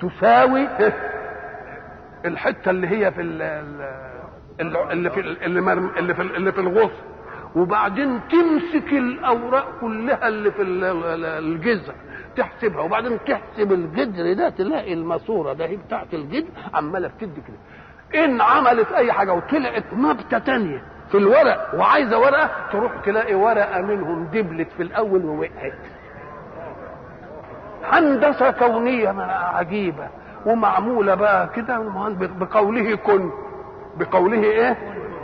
تساوي 0.00 0.68
الحتة 2.24 2.70
اللي 2.70 2.88
هي 2.88 3.12
في 3.12 3.20
اللي 3.20 5.10
في 5.10 5.20
اللي 5.20 5.60
اللي 5.98 6.14
في 6.14 6.20
اللي 6.22 6.52
في 6.52 6.60
الغصن. 6.60 7.10
وبعدين 7.56 8.20
تمسك 8.30 8.92
الأوراق 8.92 9.68
كلها 9.80 10.28
اللي 10.28 10.50
في 10.50 10.62
الجذع 10.62 11.92
تحسبها. 12.36 12.80
وبعدين 12.80 13.18
تحسب 13.26 13.72
الجذر 13.72 14.32
ده 14.32 14.48
تلاقي 14.48 14.92
الماسورة 14.92 15.52
ده 15.52 15.66
هي 15.66 15.76
بتاعت 15.76 16.14
الجذر 16.14 16.48
عمالة 16.74 17.08
بتدي 17.08 17.40
كده. 17.40 17.56
إن 18.14 18.40
عملت 18.40 18.92
أي 18.92 19.12
حاجة 19.12 19.32
وطلعت 19.32 19.84
نبتة 19.92 20.38
تانية 20.38 20.82
في 21.10 21.16
الورق 21.18 21.74
وعايزة 21.74 22.18
ورقة 22.18 22.50
تروح 22.72 22.92
تلاقي 23.04 23.34
ورقة 23.34 23.80
منهم 23.80 24.24
دبلت 24.24 24.68
في 24.76 24.82
الأول 24.82 25.24
ووقعت. 25.24 25.72
هندسة 27.92 28.50
كونية 28.50 29.08
عجيبة 29.54 30.08
ومعمولة 30.46 31.14
بقى 31.14 31.48
كده. 31.56 31.78
بقوله 32.40 32.96
كن. 32.96 33.30
بقوله 33.96 34.42
إيه؟ 34.42 34.76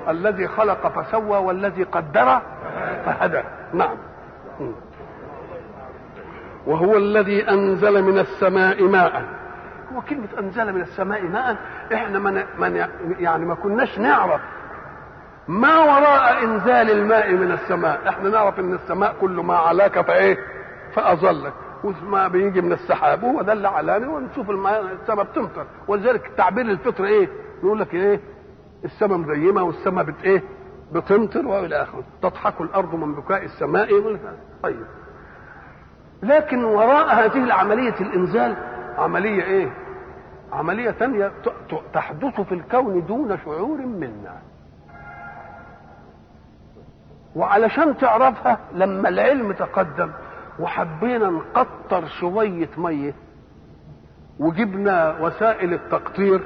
الذي 0.08 0.49
خلق 0.49 0.88
فسوى 0.88 1.38
والذي 1.38 1.83
قدر 1.83 2.40
فهدى. 3.04 3.42
نعم. 3.72 3.97
وهو 6.67 6.97
الذي 6.97 7.49
أنزل 7.51 8.02
من 8.02 8.19
السماء 8.19 8.83
ماء. 8.83 9.24
هو 9.94 10.01
كلمة 10.01 10.28
أنزل 10.38 10.72
من 10.72 10.81
السماء 10.81 11.22
ماء. 11.22 11.56
إحنا 11.94 12.19
من 12.19 12.42
من 12.58 12.86
يعني 13.19 13.44
ما 13.44 13.54
كناش 13.54 13.99
نعرف 13.99 14.40
ما 15.49 15.78
وراء 15.78 16.44
إنزال 16.44 16.90
الماء 16.90 17.33
من 17.33 17.52
السماء. 17.52 18.08
إحنا 18.08 18.28
نعرف 18.31 18.58
إن 18.60 18.74
السماء 18.74 19.17
كل 19.20 19.31
ما 19.31 19.56
علاك 19.56 20.01
فإيه؟ 20.01 20.38
فأظلك. 20.94 21.52
وما 21.85 22.28
بيجي 22.28 22.60
من 22.60 22.72
السحاب. 22.72 23.24
هو 23.24 23.42
ده 23.42 23.52
اللي 23.52 23.69
علاني 23.69 24.06
ونشوف 24.06 24.51
السماء 24.51 25.24
بتمطر. 25.24 25.67
ولذلك 25.88 26.26
التعبير 26.26 26.65
الفطر 26.65 27.04
إيه؟ 27.04 27.28
يقول 27.62 27.81
لك 27.81 27.94
إيه؟ 27.94 28.20
السماء 28.85 29.19
مزيمة 29.19 29.62
والسماء 29.62 30.04
بت 30.04 30.24
إيه؟ 30.24 30.42
بتمطر 30.92 31.47
وإلى 31.47 31.83
آخره. 31.83 32.02
تضحك 32.22 32.60
الأرض 32.60 32.94
من 32.94 33.15
بكاء 33.15 33.44
السماء. 33.44 34.19
طيب. 34.62 34.86
لكن 36.22 36.65
وراء 36.65 37.15
هذه 37.15 37.44
العملية 37.44 37.94
الإنزال 38.01 38.56
عملية 38.99 39.43
إيه؟ 39.43 39.71
عملية 40.53 40.91
ثانية 40.91 41.33
تحدث 41.93 42.41
في 42.41 42.53
الكون 42.55 43.07
دون 43.07 43.39
شعور 43.45 43.79
منا. 43.87 44.37
وعلشان 47.37 47.97
تعرفها 47.97 48.59
لما 48.75 49.09
العلم 49.09 49.53
تقدم 49.53 50.11
وحبينا 50.61 51.29
نقطر 51.31 52.07
شوية 52.07 52.69
مية 52.79 53.15
وجبنا 54.41 55.19
وسائل 55.21 55.73
التقطير 55.75 56.41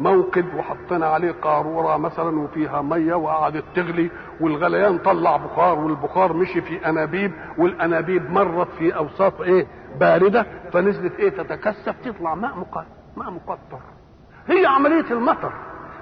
موقد 0.00 0.54
وحطينا 0.54 1.06
عليه 1.06 1.32
قارورة 1.42 1.96
مثلا 1.96 2.40
وفيها 2.40 2.82
مية 2.82 3.14
وقعدت 3.14 3.64
تغلي 3.74 4.10
والغليان 4.40 4.98
طلع 4.98 5.36
بخار 5.36 5.78
والبخار 5.78 6.32
مشي 6.32 6.60
في 6.60 6.88
أنابيب 6.88 7.32
والأنابيب 7.58 8.30
مرت 8.30 8.68
في 8.78 8.96
أوساط 8.96 9.40
إيه؟ 9.40 9.66
باردة 10.00 10.46
فنزلت 10.72 11.18
إيه 11.18 11.30
تتكثف 11.30 11.94
تطلع 12.04 12.34
ماء 12.34 12.56
مقطر 12.56 12.84
ماء 13.16 13.30
مقطر 13.30 13.80
هي 14.48 14.66
عملية 14.66 15.10
المطر 15.10 15.52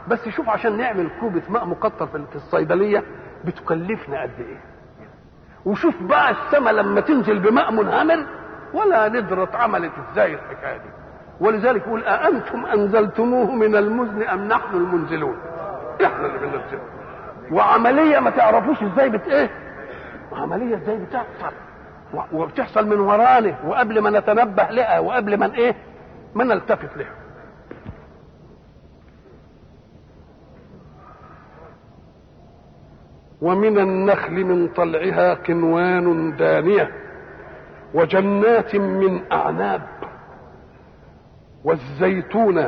بس 0.09 0.28
شوف 0.28 0.49
عشان 0.49 0.77
نعمل 0.77 1.10
كوبة 1.21 1.43
ماء 1.49 1.65
مقطر 1.65 2.07
في 2.07 2.37
الصيدلية 2.37 3.03
بتكلفنا 3.44 4.23
قد 4.23 4.31
إيه 4.41 4.60
وشوف 5.65 6.03
بقى 6.03 6.31
السماء 6.31 6.73
لما 6.73 7.01
تنزل 7.01 7.39
بماء 7.39 7.73
منهمر 7.73 8.27
ولا 8.75 9.09
ندرة 9.09 9.51
عملت 9.55 9.93
إزاي 10.12 10.35
الحكاية 10.35 10.77
دي 10.77 10.89
ولذلك 11.41 11.87
يقول 11.87 12.05
أأنتم 12.05 12.67
أنزلتموه 12.67 13.51
من 13.55 13.77
المزن 13.77 14.23
أم 14.23 14.49
نحن 14.49 14.77
المنزلون؟ 14.77 15.37
إحنا 16.05 16.27
اللي 16.27 16.39
بننزله. 16.39 16.81
وعملية 17.53 18.19
ما 18.21 18.31
تعرفوش 18.31 18.83
إزاي 18.83 19.09
بت 19.10 19.28
إيه؟ 19.28 19.51
عملية 20.33 20.77
إزاي 20.77 20.97
بتحصل؟ 20.99 21.55
وبتحصل 22.33 22.87
من 22.87 23.01
ورانا 23.01 23.55
وقبل 23.67 23.99
ما 24.01 24.11
نتنبه 24.21 24.71
لها 24.71 24.99
وقبل 24.99 25.39
ما 25.39 25.55
إيه؟ 25.55 25.75
ما 26.35 26.45
نلتفت 26.45 26.97
لها. 26.97 27.15
ومن 33.43 33.79
النخل 33.79 34.33
من 34.45 34.69
طلعها 34.69 35.35
قنوان 35.35 36.37
دانية 36.37 36.91
وجنات 37.95 38.77
من 38.77 39.33
أعناب 39.33 39.83
والزيتون 41.65 42.65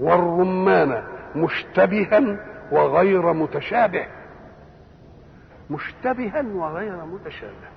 والرمان 0.00 1.02
مشتبها 1.36 2.36
وغير 2.72 3.32
متشابه 3.32 4.06
مشتبها 5.70 6.42
وغير 6.54 7.04
متشابه 7.04 7.71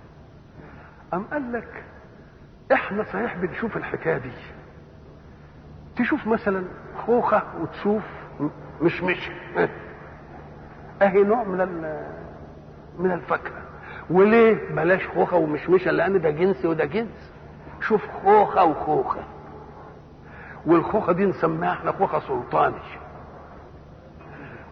أم 1.13 1.23
قال 1.31 1.51
لك 1.53 1.83
إحنا 2.71 3.03
صحيح 3.03 3.35
بنشوف 3.37 3.77
الحكاية 3.77 4.17
دي؟ 4.17 4.31
تشوف 5.95 6.27
مثلا 6.27 6.63
خوخة 7.05 7.41
وتشوف 7.61 8.03
مشمش 8.81 9.31
أهي 11.01 11.23
نوع 11.23 11.43
من 11.43 11.57
من 12.99 13.11
الفاكهة. 13.11 13.61
وليه 14.09 14.69
بلاش 14.75 15.07
خوخة 15.07 15.37
ومشمشه 15.37 15.91
لأن 15.91 16.21
ده 16.21 16.29
جنس 16.29 16.65
وده 16.65 16.85
جنس. 16.85 17.33
شوف 17.81 18.07
خوخة 18.23 18.63
وخوخة. 18.63 19.23
والخوخة 20.65 21.13
دي 21.13 21.25
نسميها 21.25 21.71
إحنا 21.71 21.91
خوخة 21.91 22.19
سلطاني. 22.19 22.75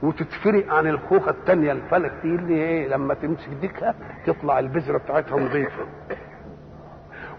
وتتفرق 0.04 0.74
عن 0.74 0.88
الخوخة 0.88 1.32
الثانية 1.32 1.72
الفلك 1.72 2.12
دي 2.24 2.36
اللي 2.36 2.54
إيه 2.54 2.88
لما 2.88 3.14
تمسك 3.14 3.50
ديكها 3.50 3.96
تطلع 4.26 4.60
البذرة 4.60 4.98
بتاعتها 4.98 5.40
نظيفه 5.40 5.86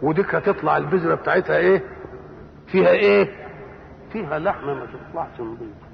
وديكها 0.03 0.41
تطلع 0.41 0.77
البذرة 0.77 1.15
بتاعتها 1.15 1.57
إيه؟ 1.57 1.83
فيها 2.67 2.89
إيه؟ 2.89 3.29
فيها 4.13 4.39
لحمة 4.39 4.75
ما 4.75 4.87
تطلعش 4.87 5.41
نظيفة. 5.41 5.85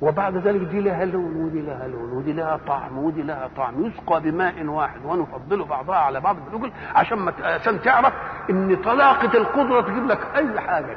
وبعد 0.00 0.36
ذلك 0.36 0.60
دي 0.68 0.80
لها 0.80 1.04
لون 1.04 1.36
ودي 1.36 1.60
لها 1.62 1.88
لون 1.88 2.12
ودي 2.12 2.32
لها 2.32 2.56
طعم 2.66 2.98
ودي 2.98 3.22
لها 3.22 3.50
طعم. 3.56 3.84
يسقى 3.86 4.20
بماء 4.20 4.66
واحد 4.66 5.04
ونفضل 5.04 5.64
بعضها 5.64 5.96
على 5.96 6.20
بعض 6.20 6.36
بالأكل 6.36 6.72
عشان 6.94 7.18
ما 7.18 7.32
عشان 7.42 7.80
تعرف 7.80 8.12
إن 8.50 8.76
طلاقة 8.76 9.38
القدرة 9.38 9.80
تجيب 9.80 10.06
لك 10.06 10.18
أي 10.36 10.60
حاجة. 10.60 10.96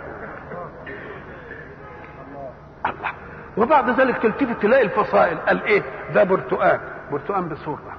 الله. 2.86 3.12
وبعد 3.58 4.00
ذلك 4.00 4.18
تلتفت 4.18 4.62
تلاقي 4.62 4.84
الفصائل. 4.84 5.38
قال 5.38 5.64
إيه؟ 5.64 5.84
ده 6.14 6.24
برتقان. 6.24 6.80
برتقان 7.12 7.50
بسرعة 7.50 7.98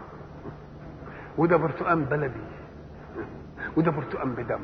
وده 1.39 1.57
برتقان 1.57 2.05
بلدي. 2.05 2.41
وده 3.77 3.91
برتقان 3.91 4.35
بدم. 4.35 4.61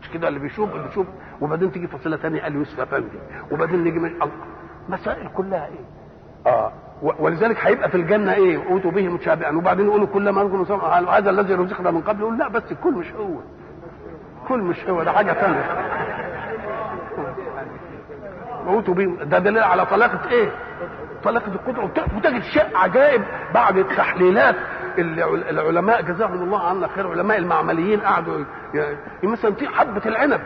مش 0.00 0.08
كده 0.10 0.28
اللي 0.28 0.38
بيشوف؟ 0.40 0.72
اللي 0.74 0.86
بيشوف. 0.86 1.06
وبعدين 1.40 1.72
تيجي 1.72 1.86
فصيلة 1.86 2.16
ثانية 2.16 2.42
قال 2.42 2.54
يوسف 2.54 2.80
أفندي. 2.80 3.18
وبعدين 3.50 3.84
نيجي 3.84 3.98
من 3.98 4.12
مسائل 4.88 5.28
كلها 5.36 5.66
إيه؟ 5.66 5.84
آه. 6.52 6.72
ولذلك 7.02 7.56
هيبقى 7.60 7.88
في 7.90 7.94
الجنة 7.96 8.34
إيه؟ 8.34 8.64
أوتوا 8.70 8.90
به 8.90 9.08
متشابها 9.08 9.50
وبعدين 9.50 9.86
يقولوا 9.86 10.06
كل 10.06 10.28
ما 10.30 10.42
رزقنا 10.42 11.10
هذا 11.18 11.30
الذي 11.30 11.54
رزقنا 11.54 11.90
من 11.90 12.00
قبل. 12.00 12.20
يقول 12.20 12.38
لا 12.38 12.48
بس 12.48 12.72
كل 12.72 12.92
مش 12.94 13.12
هو. 13.12 13.34
كل 14.48 14.58
مش 14.58 14.84
هو. 14.88 15.02
ده 15.02 15.12
حاجة 15.12 15.32
ثانية 15.32 15.64
موتوا 18.64 18.94
بهم 18.94 19.16
ده 19.22 19.38
دليل 19.38 19.62
على 19.62 19.86
طلاقة 19.86 20.30
إيه؟ 20.30 20.50
طلاقة 21.24 21.52
القدرة 21.52 21.84
وتجد 21.84 22.42
شيء 22.42 22.76
عجائب 22.76 23.22
بعد 23.54 23.76
التحليلات 23.76 24.56
اللي 24.98 25.24
العلماء 25.50 26.02
جزاهم 26.02 26.32
الله 26.42 26.68
عنا 26.68 26.88
خير 26.88 27.10
علماء 27.10 27.38
المعمليين 27.38 28.00
قعدوا 28.00 28.44
يعني 28.74 28.96
مثلا 29.22 29.54
في 29.54 29.68
حبة 29.68 30.02
العنب. 30.06 30.40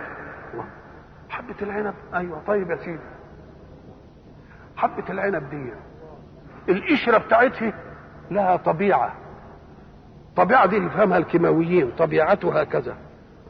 حبة 1.28 1.54
العنب. 1.62 1.94
أيوه. 2.14 2.42
طيب 2.46 2.70
يا 2.70 2.76
سيدي. 2.76 3.00
حبة 4.76 5.04
العنب 5.10 5.50
دي 5.50 5.72
القشرة 6.72 7.18
بتاعتها 7.18 7.72
لها 8.30 8.56
طبيعة. 8.56 9.12
طبيعة 10.36 10.66
دي 10.66 10.76
يفهمها 10.76 11.18
الكيماويين 11.18 11.90
طبيعتها 11.90 12.64
كذا. 12.64 12.96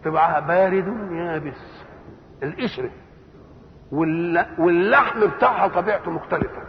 طبعها 0.05 0.41
بارد 0.41 1.13
يابس. 1.13 1.85
القشرة. 2.43 2.91
واللحم 4.59 5.27
بتاعها 5.27 5.69
طبيعته 5.69 6.11
مختلفة. 6.11 6.63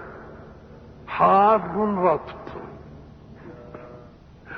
حار 1.08 1.62
رطب. 1.98 2.36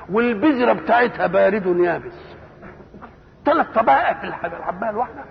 والبذرة 0.09 0.73
بتاعتها 0.73 1.27
بارد 1.27 1.65
يابس. 1.65 2.35
ثلاث 3.45 3.67
طبائع 3.75 4.13
في 4.13 4.23
الحبايه 4.27 4.89
الواحده 4.89 5.23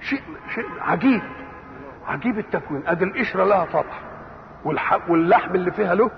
شيء 0.00 0.22
شيء 0.54 0.64
عجيب. 0.80 1.22
عجيب 2.06 2.38
التكوين. 2.38 2.86
أدي 2.86 3.04
القشرة 3.04 3.44
لها 3.44 3.64
طبع 3.64 3.94
واللحم 5.08 5.54
اللي 5.54 5.70
فيها 5.70 5.94
له 5.94 6.10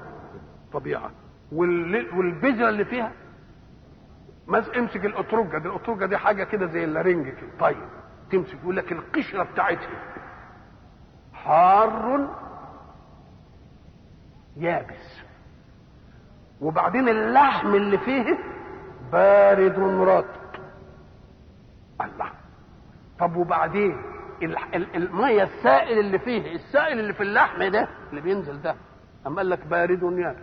طبيعة. 0.72 1.10
والبذرة 1.52 2.68
اللي 2.68 2.84
فيها 2.84 3.12
امسك 4.76 5.04
الاطرجه 5.04 5.58
دي 5.58 5.68
الاطرجه 5.68 6.06
دي 6.06 6.16
حاجة 6.16 6.44
كده 6.44 6.66
زي 6.66 6.84
اللارنج 6.84 7.28
كده. 7.28 7.50
طيب. 7.60 8.01
تمسك 8.32 8.54
يقول 8.62 8.76
لك 8.76 8.92
القشرة 8.92 9.42
بتاعتها 9.42 9.90
حار 11.32 12.28
يابس. 14.56 15.22
وبعدين 16.60 17.08
اللحم 17.08 17.74
اللي 17.74 17.98
فيه 17.98 18.38
بارد 19.12 19.78
رطب 19.78 20.62
الله. 22.00 22.30
طب 23.18 23.36
وبعدين 23.36 24.02
المية 24.94 25.42
السائل 25.42 25.98
اللي 25.98 26.18
فيه 26.18 26.52
السائل 26.54 27.00
اللي 27.00 27.14
في 27.14 27.22
اللحم 27.22 27.64
ده 27.64 27.88
اللي 28.10 28.20
بينزل 28.20 28.62
ده 28.62 28.74
اما 29.26 29.36
قال 29.36 29.50
لك 29.50 29.66
بارد 29.66 30.02
يابس. 30.02 30.42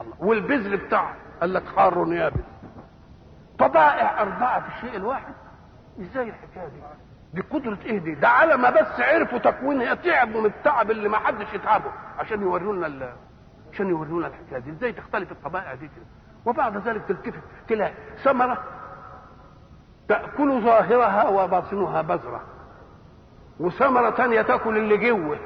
الله. 0.00 0.16
والبذل 0.18 0.76
بتاعه 0.76 1.16
قال 1.40 1.54
لك 1.54 1.64
حار 1.76 2.12
يابس. 2.12 2.44
طبائع 3.58 4.22
أربعة 4.22 4.60
في 4.60 4.76
الشيء 4.76 4.96
الواحد. 4.96 5.34
إزاي 6.00 6.28
الحكاية 6.28 6.68
دي؟ 6.68 6.80
دي 7.34 7.40
قدرة 7.40 7.78
إيه 7.86 7.98
دي؟ 7.98 8.14
ده 8.14 8.28
على 8.28 8.56
ما 8.56 8.70
بس 8.70 9.00
عرفوا 9.00 9.38
تكوينها 9.38 9.94
تعبوا 9.94 10.40
من 10.40 10.46
التعب 10.46 10.90
اللي 10.90 11.08
ما 11.08 11.18
حدش 11.18 11.54
يتعبه 11.54 11.90
عشان 12.18 12.42
يورونا 12.42 13.16
عشان 13.72 13.88
يورونا 13.88 14.26
الحكاية 14.26 14.58
دي، 14.58 14.70
إزاي 14.70 14.92
تختلف 14.92 15.32
الطبائع 15.32 15.74
دي 15.74 15.86
كده؟ 15.88 16.06
وبعد 16.46 16.76
ذلك 16.88 17.02
تلتفت 17.08 17.40
تلاقي 17.68 17.94
ثمرة 18.24 18.58
تأكل 20.08 20.60
ظاهرها 20.62 21.28
وباطنها 21.28 22.02
بذرة 22.02 22.42
وثمرة 23.60 24.10
تانية 24.10 24.42
تأكل 24.42 24.76
اللي 24.78 24.96
جوه. 24.96 25.38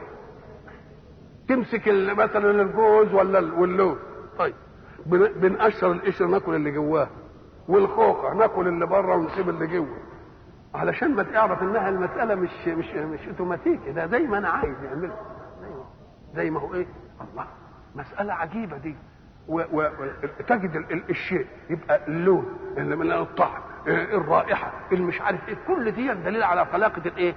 تمسك 1.48 1.88
مثلا 1.88 2.62
الجوز 2.62 3.14
ولا 3.14 3.38
واللوز 3.54 3.98
طيب 4.38 4.54
بنقشر 5.06 5.92
القشر 5.92 6.26
ناكل 6.26 6.54
اللي 6.54 6.70
جواه 6.70 7.08
والخوخة 7.68 8.34
ناكل 8.34 8.68
اللي 8.68 8.86
بره 8.86 9.16
ونسيب 9.16 9.48
اللي 9.48 9.66
جوه. 9.66 9.96
علشان 10.74 11.14
ما 11.14 11.22
تعرف 11.22 11.62
إنها 11.62 11.88
المسألة 11.88 12.34
مش 12.34 12.68
مش 12.68 12.90
مش 12.94 13.28
اوتوماتيكي 13.28 13.92
ده 13.92 14.06
زي 14.06 14.18
ما 14.22 14.38
أنا 14.38 14.48
عايز 14.48 14.84
يعملها. 14.84 15.16
زي 16.34 16.50
ما 16.50 16.60
هو 16.60 16.74
إيه؟ 16.74 16.86
الله 17.30 17.46
مسألة 17.94 18.32
عجيبة 18.34 18.76
دي. 18.76 18.96
وتجد 19.48 20.84
الشيء 21.10 21.46
يبقى 21.70 22.00
اللون 22.08 22.58
من 22.78 23.12
الطعم 23.12 23.62
الرائحة 23.86 24.72
المش 24.92 25.20
عارف 25.20 25.48
إيه. 25.48 25.56
كل 25.66 25.90
دي 25.90 26.14
دليل 26.14 26.42
على 26.42 26.64
طلاقه 26.64 27.02
الايه 27.06 27.34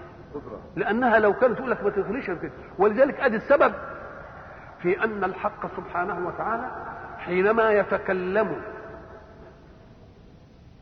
لأنها 0.76 1.20
لو 1.20 1.34
كانت 1.34 1.58
تقول 1.58 1.72
لك 1.72 1.84
ما 1.84 1.90
تغليش 1.90 2.26
كده 2.28 2.52
ولذلك 2.78 3.20
أدي 3.20 3.36
السبب 3.36 3.74
في 4.82 5.04
أن 5.04 5.24
الحق 5.24 5.76
سبحانه 5.78 6.28
وتعالى 6.28 6.72
حينما 7.18 7.72
يتكلم 7.72 8.62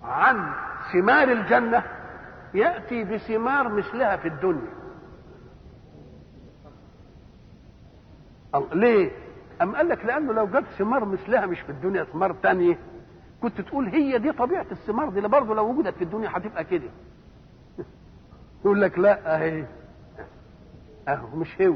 عن 0.04 0.52
ثمار 0.94 1.28
الجنة 1.28 1.84
يأتي 2.54 3.04
بثمار 3.04 3.70
مثلها 3.70 4.18
في 4.18 4.28
الدنيا. 4.28 4.72
ليه؟ 8.74 9.12
أم 9.62 9.76
قال 9.76 9.90
لك 9.90 10.06
لأنه 10.06 10.34
لو 10.34 10.48
جاب 10.48 10.64
ثمار 10.78 11.06
مثلها 11.06 11.46
مش 11.46 11.60
في 11.62 11.70
الدنيا 11.70 12.04
ثمار 12.04 12.34
تانية 12.34 12.78
كنت 13.42 13.62
تقول 13.62 13.88
هي 13.88 14.18
دي 14.20 14.32
طبيعة 14.32 14.66
الثمار 14.72 15.10
دي 15.10 15.22
برضه 15.22 15.56
لو 15.56 15.70
وجدت 15.70 15.96
في 15.96 16.04
الدنيا 16.04 16.30
هتبقى 16.34 16.64
كده. 16.64 16.90
يقول 18.66 18.82
لك 18.82 19.00
لا 19.00 19.36
أهي 19.36 19.66
أهو 21.08 21.36
مش 21.36 21.62
هو. 21.62 21.76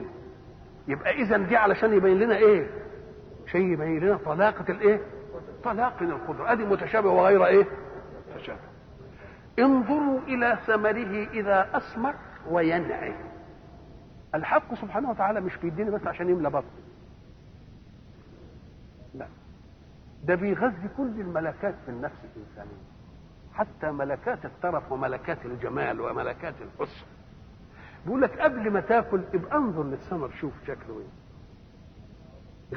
يبقى 0.87 1.11
اذا 1.21 1.37
دي 1.37 1.55
علشان 1.55 1.93
يبين 1.93 2.19
لنا 2.19 2.35
إيه؟ 2.35 2.69
شيء 3.51 3.61
يبين 3.61 3.99
لنا 3.99 4.17
طلاقة 4.25 4.71
الإيه؟ 4.71 5.01
طلاق 5.63 6.01
القدرة. 6.01 6.51
أدي 6.51 6.65
متشابه 6.65 7.09
وغير 7.09 7.45
إيه؟ 7.45 7.65
متشابه. 8.35 8.59
انظروا 9.59 10.19
إلى 10.19 10.57
ثمره 10.67 11.27
إذا 11.33 11.77
اثمر 11.77 12.15
وينعي. 12.49 13.15
الحق 14.35 14.73
سبحانه 14.73 15.09
وتعالى 15.09 15.41
مش 15.41 15.57
بيديني 15.57 15.91
بس 15.91 16.07
عشان 16.07 16.29
يملى 16.29 16.49
بطني. 16.49 16.85
لا. 19.13 19.27
ده 20.23 20.35
بيغذي 20.35 20.89
كل 20.97 21.21
الملكات 21.21 21.75
في 21.85 21.91
النفس 21.91 22.15
الإنسانية. 22.35 22.81
حتى 23.53 23.91
ملكات 23.91 24.45
الترف 24.45 24.91
وملكات 24.91 25.45
الجمال 25.45 26.01
وملكات 26.01 26.53
الحسن. 26.61 27.05
بيقول 28.05 28.21
لك 28.21 28.39
قبل 28.39 28.71
ما 28.71 28.79
تاكل 28.79 29.21
ابقى 29.33 29.57
انظر 29.57 29.83
للثمر 29.83 30.31
شوف 30.41 30.53
شكله 30.67 30.99
إيه. 30.99 31.07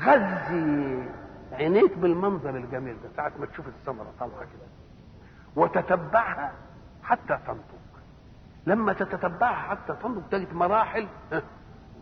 غذي 0.00 1.08
عينيك 1.52 1.98
بالمنظر 1.98 2.56
الجميل 2.56 2.96
ده 3.02 3.08
ساعة 3.16 3.32
ما 3.40 3.46
تشوف 3.46 3.68
الثمرة 3.68 4.12
طالعة 4.20 4.40
كده. 4.40 4.68
وتتبعها 5.56 6.52
حتى 7.08 7.38
تنضج 7.46 7.60
لما 8.66 8.92
تتتبعها 8.92 9.54
حتى 9.54 9.94
تنضج 10.02 10.22
تجد 10.30 10.54
مراحل 10.54 11.06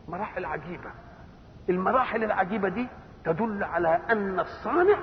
مراحل 0.09 0.45
عجيبة. 0.45 0.91
المراحل 1.69 2.25
العجيبة 2.25 2.69
دي 2.69 2.87
تدل 3.25 3.65
على 3.65 3.99
أن 4.11 4.41
الصانع 4.41 4.97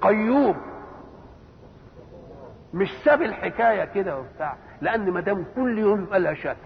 قيوم. 0.00 0.56
مش 2.74 2.88
ساب 3.04 3.22
الحكاية 3.22 3.84
كده 3.84 4.18
وبتاع 4.18 4.56
لأن 4.80 5.10
ما 5.10 5.20
دام 5.20 5.44
كل 5.56 5.78
يوم 5.78 6.02
يبقى 6.02 6.20
لها 6.20 6.34
شكل 6.34 6.56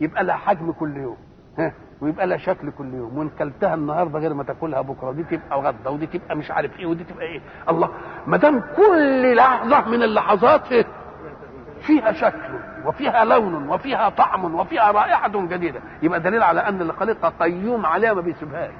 يبقى 0.00 0.24
لها 0.24 0.36
حجم 0.36 0.72
كل 0.72 0.96
يوم 0.96 1.16
ها 1.58 1.72
ويبقى 2.00 2.26
لها 2.26 2.36
شكل 2.36 2.70
كل 2.70 2.94
يوم 2.94 3.18
وإن 3.18 3.28
كلتها 3.38 3.74
النهارده 3.74 4.18
غير 4.18 4.34
ما 4.34 4.44
تاكلها 4.44 4.80
بكرة 4.80 5.12
دي 5.12 5.24
تبقى 5.24 5.60
غدا 5.62 5.90
ودي 5.90 6.06
تبقى 6.06 6.36
مش 6.36 6.50
عارف 6.50 6.78
إيه 6.78 6.86
ودي 6.86 7.04
تبقى 7.04 7.24
إيه. 7.26 7.40
الله 7.68 7.90
ما 8.26 8.36
دام 8.36 8.60
كل 8.76 9.36
لحظة 9.36 9.88
من 9.88 10.02
اللحظات؟ 10.02 10.68
فيها 11.86 12.12
شكل 12.12 12.60
وفيها 12.84 13.24
لون 13.24 13.68
وفيها 13.68 14.08
طعم 14.08 14.54
وفيها 14.54 14.90
رائحه 14.90 15.28
جديدة. 15.28 15.80
يبقى 16.02 16.20
دليل 16.20 16.42
على 16.42 16.60
أن 16.60 16.82
الخليقة 16.82 17.32
قيوم 17.40 17.86
عليها 17.86 18.12
ما 18.12 18.20
بيسيبهاش. 18.20 18.72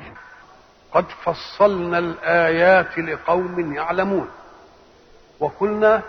قد 0.92 1.04
فصلنا 1.24 1.98
الآيات 1.98 2.98
لقوم 2.98 3.74
يعلمون. 3.74 4.28
وقلنا 5.40 6.02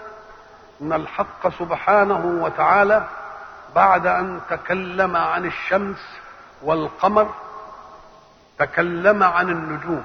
إن 0.81 0.93
الحق 0.93 1.49
سبحانه 1.49 2.43
وتعالى 2.43 3.07
بعد 3.75 4.07
أن 4.07 4.39
تكلم 4.49 5.15
عن 5.15 5.45
الشمس 5.45 6.17
والقمر 6.63 7.29
تكلم 8.59 9.23
عن 9.23 9.49
النجوم. 9.49 10.03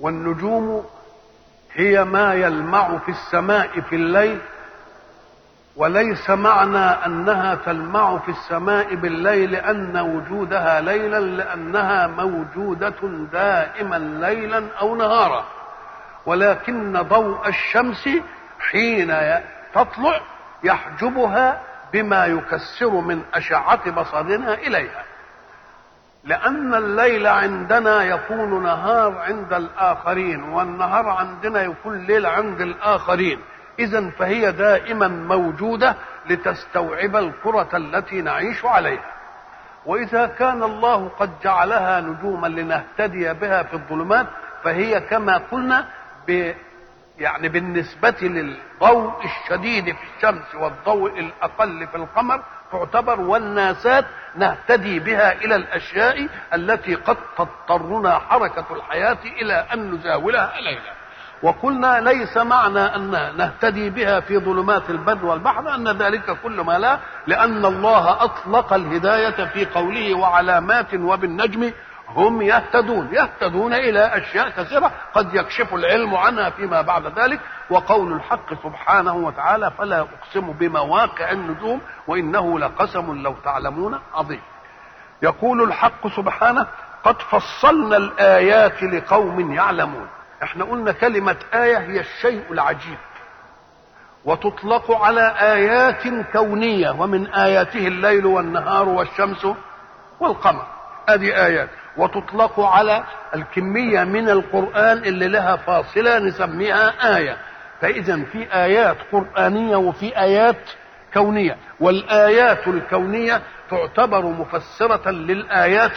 والنجوم 0.00 0.84
هي 1.72 2.04
ما 2.04 2.34
يلمع 2.34 2.98
في 2.98 3.10
السماء 3.10 3.80
في 3.80 3.96
الليل 3.96 4.40
وليس 5.76 6.30
معنى 6.30 6.78
أنها 6.78 7.54
تلمع 7.54 8.18
في 8.18 8.28
السماء 8.28 8.94
بالليل 8.94 9.54
أن 9.54 9.96
وجودها 9.98 10.80
ليلا 10.80 11.20
لأنها 11.20 12.06
موجودة 12.06 12.94
دائما 13.32 13.96
ليلا 13.96 14.68
أو 14.80 14.96
نهارا. 14.96 15.44
ولكن 16.26 17.02
ضوء 17.02 17.48
الشمس 17.48 18.08
حين 18.58 19.14
تطلع 19.74 20.20
يحجبها 20.64 21.62
بما 21.92 22.26
يكسر 22.26 22.90
من 22.90 23.22
أشعة 23.34 23.90
بصرنا 23.90 24.54
إليها. 24.54 25.04
لأن 26.24 26.74
الليل 26.74 27.26
عندنا 27.26 28.04
يكون 28.04 28.62
نهار 28.62 29.18
عند 29.18 29.52
الآخرين 29.52 30.42
والنهار 30.42 31.08
عندنا 31.08 31.62
يكون 31.62 32.06
ليل 32.06 32.26
عند 32.26 32.60
الآخرين. 32.60 33.40
إذا 33.84 34.10
فهي 34.10 34.52
دائما 34.52 35.08
موجودة 35.08 35.94
لتستوعب 36.26 37.16
الكرة 37.16 37.68
التي 37.74 38.22
نعيش 38.22 38.64
عليها. 38.64 39.12
وإذا 39.86 40.26
كان 40.26 40.62
الله 40.62 41.08
قد 41.08 41.30
جعلها 41.44 42.00
نجوما 42.00 42.46
لنهتدي 42.46 43.32
بها 43.32 43.62
في 43.62 43.74
الظلمات 43.74 44.26
فهي 44.64 45.00
كما 45.00 45.36
قلنا 45.36 45.88
ب 46.28 46.52
يعني 47.18 47.48
بالنسبة 47.48 48.14
للضوء 48.20 49.24
الشديد 49.24 49.84
في 49.84 50.02
الشمس 50.16 50.54
والضوء 50.54 51.20
الأقل 51.20 51.86
في 51.86 51.96
القمر 51.96 52.42
تعتبر 52.72 53.20
والناسات 53.20 54.04
نهتدي 54.36 54.98
بها 54.98 55.32
إلى 55.32 55.56
الأشياء 55.56 56.28
التي 56.54 56.94
قد 56.94 57.16
تضطرنا 57.38 58.18
حركة 58.18 58.64
الحياة 58.70 59.18
إلى 59.24 59.66
أن 59.72 59.90
نزاولها 59.94 60.60
ليلا. 60.60 60.92
وقلنا 61.42 62.00
ليس 62.00 62.36
معنى 62.36 62.80
أن 62.80 63.10
نهتدي 63.36 63.90
بها 63.90 64.20
في 64.20 64.38
ظلمات 64.38 64.90
البر 64.90 65.26
والبحر 65.26 65.74
أن 65.74 65.88
ذلك 65.88 66.38
كل 66.42 66.60
ما 66.60 66.78
لا 66.78 66.98
لأن 67.26 67.64
الله 67.64 68.24
أطلق 68.24 68.72
الهداية 68.72 69.44
في 69.44 69.64
قوله 69.66 70.14
وعلامات 70.14 70.94
وبالنجم 70.94 71.72
هم 72.08 72.42
يهتدون. 72.42 73.08
يهتدون 73.12 73.74
إلى 73.74 74.16
أشياء 74.16 74.48
كثيرة 74.48 74.92
قد 75.14 75.34
يكشف 75.34 75.74
العلم 75.74 76.14
عنها 76.14 76.50
فيما 76.50 76.82
بعد 76.82 77.18
ذلك 77.18 77.40
وقول 77.70 78.12
الحق 78.12 78.54
سبحانه 78.62 79.14
وتعالى 79.14 79.70
فلا 79.78 80.00
أقسم 80.00 80.52
بمواقع 80.52 81.30
النجوم 81.30 81.80
وإنه 82.06 82.58
لقسم 82.58 83.22
لو 83.22 83.34
تعلمون 83.44 83.98
عظيم. 84.14 84.40
يقول 85.22 85.62
الحق 85.62 86.06
سبحانه 86.16 86.66
قد 87.04 87.22
فصلنا 87.22 87.96
الآيات 87.96 88.82
لقوم 88.82 89.52
يعلمون. 89.52 90.06
إحنا 90.42 90.64
قلنا 90.64 90.92
كلمة 90.92 91.36
آية 91.54 91.78
هي 91.78 92.00
الشيء 92.00 92.42
العجيب 92.50 92.98
وتطلق 94.24 94.90
على 94.92 95.34
آيات 95.40 96.02
كونية 96.32 96.90
ومن 96.90 97.26
آياته 97.26 97.86
الليل 97.86 98.26
والنهار 98.26 98.88
والشمس 98.88 99.46
والقمر. 100.20 100.66
هذه 101.08 101.46
آيات. 101.46 101.68
وتطلق 101.96 102.60
على 102.60 103.04
الكمية 103.34 104.04
من 104.04 104.28
القرآن 104.28 104.98
اللي 104.98 105.28
لها 105.28 105.56
فاصلة 105.56 106.18
نسميها 106.18 107.16
آية. 107.16 107.36
فإذا 107.80 108.24
في 108.24 108.54
آيات 108.54 108.96
قرآنية 109.12 109.76
وفي 109.76 110.18
آيات 110.18 110.70
كونية. 111.14 111.56
والآيات 111.80 112.68
الكونية 112.68 113.42
تعتبر 113.70 114.26
مفسرة 114.26 115.10
للآيات 115.10 115.96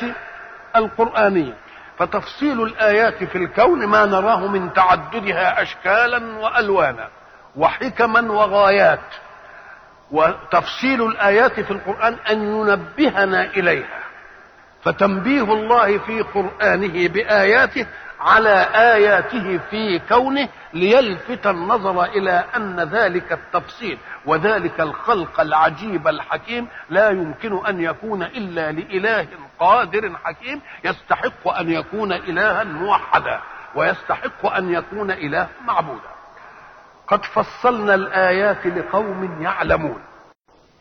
القرآنية. 0.75 1.53
فتفصيل 1.97 2.61
الآيات 2.61 3.23
في 3.23 3.37
الكون 3.37 3.85
ما 3.85 4.05
نراه 4.05 4.47
من 4.47 4.73
تعددها 4.73 5.61
أشكالا 5.61 6.37
وألوانا 6.39 7.09
وحكما 7.55 8.31
وغايات. 8.31 8.99
وتفصيل 10.11 11.05
الآيات 11.07 11.59
في 11.59 11.71
القرآن 11.71 12.17
أن 12.29 12.43
ينبهنا 12.43 13.45
إليها. 13.45 13.99
فتنبيه 14.83 15.53
الله 15.53 15.97
في 15.97 16.21
قرآنه 16.21 17.07
بآياته 17.07 17.85
على 18.25 18.67
آياته 18.75 19.57
في 19.69 19.99
كونه 20.09 20.49
ليلفت 20.73 21.47
النظر 21.47 22.03
إلى 22.03 22.43
أن 22.55 22.79
ذلك 22.79 23.31
التفصيل 23.33 23.97
وذلك 24.25 24.81
الخلق 24.81 25.39
العجيب 25.39 26.07
الحكيم 26.07 26.67
لا 26.89 27.09
يمكن 27.09 27.65
أن 27.65 27.81
يكون 27.81 28.23
إلا 28.23 28.71
لإله 28.71 29.27
قادر 29.59 30.11
حكيم 30.23 30.61
يستحق 30.83 31.47
أن 31.47 31.71
يكون 31.71 32.13
إلها 32.13 32.63
موحدا 32.63 33.39
ويستحق 33.75 34.45
أن 34.45 34.73
يكون 34.73 35.11
إله 35.11 35.47
معبودا. 35.65 36.09
قد 37.07 37.25
فصلنا 37.25 37.95
الآيات 37.95 38.65
لقوم 38.67 39.41
يعلمون. 39.41 40.01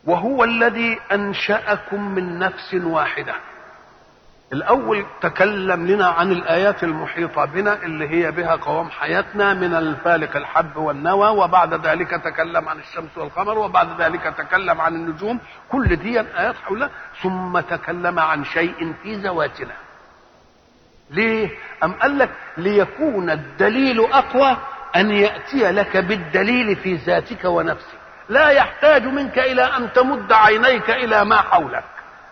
وهو 0.05 0.45
الذي 0.45 1.01
أنشأكم 1.13 2.15
من 2.15 2.39
نفس 2.39 2.75
واحدة. 2.75 3.35
الأول 4.53 5.07
تكلم 5.21 5.87
لنا 5.87 6.07
عن 6.09 6.33
الآيات 6.33 6.85
المحيطة 6.85 7.45
بنا 7.45 7.83
اللي 7.83 8.09
هي 8.09 8.31
بها 8.31 8.57
قوام 8.57 8.91
حياتنا 8.91 9.55
من 9.55 9.75
الفالق 9.75 10.37
الحب 10.37 10.77
والنوى 10.77 11.29
وبعد 11.29 11.87
ذلك 11.87 12.11
تكلم 12.11 12.69
عن 12.69 12.79
الشمس 12.79 13.19
والقمر 13.19 13.59
وبعد 13.59 14.01
ذلك 14.01 14.35
تكلم 14.39 14.81
عن 14.81 14.95
النجوم 14.95 15.39
كل 15.73 15.97
دي 15.97 16.21
آيات 16.21 16.55
حولها 16.57 16.91
ثم 17.23 17.61
تكلم 17.61 18.19
عن 18.19 18.45
شيء 18.45 18.93
في 19.03 19.15
ذواتنا 19.15 19.75
ليه؟ 21.11 21.51
أم 21.85 21.93
قال 21.93 22.19
لك 22.19 22.31
ليكون 22.57 23.31
الدليل 23.31 24.01
أقوى 24.13 24.57
أن 24.97 25.11
يأتي 25.11 25.71
لك 25.73 25.97
بالدليل 25.97 26.77
في 26.77 26.95
ذاتك 26.95 27.45
ونفسك 27.45 27.99
لا 28.29 28.49
يحتاج 28.49 29.05
منك 29.07 29.39
إلى 29.39 29.63
أن 29.63 29.93
تمد 29.93 30.33
عينيك 30.33 30.91
إلى 30.91 31.25
ما 31.25 31.37
حولك 31.37 31.85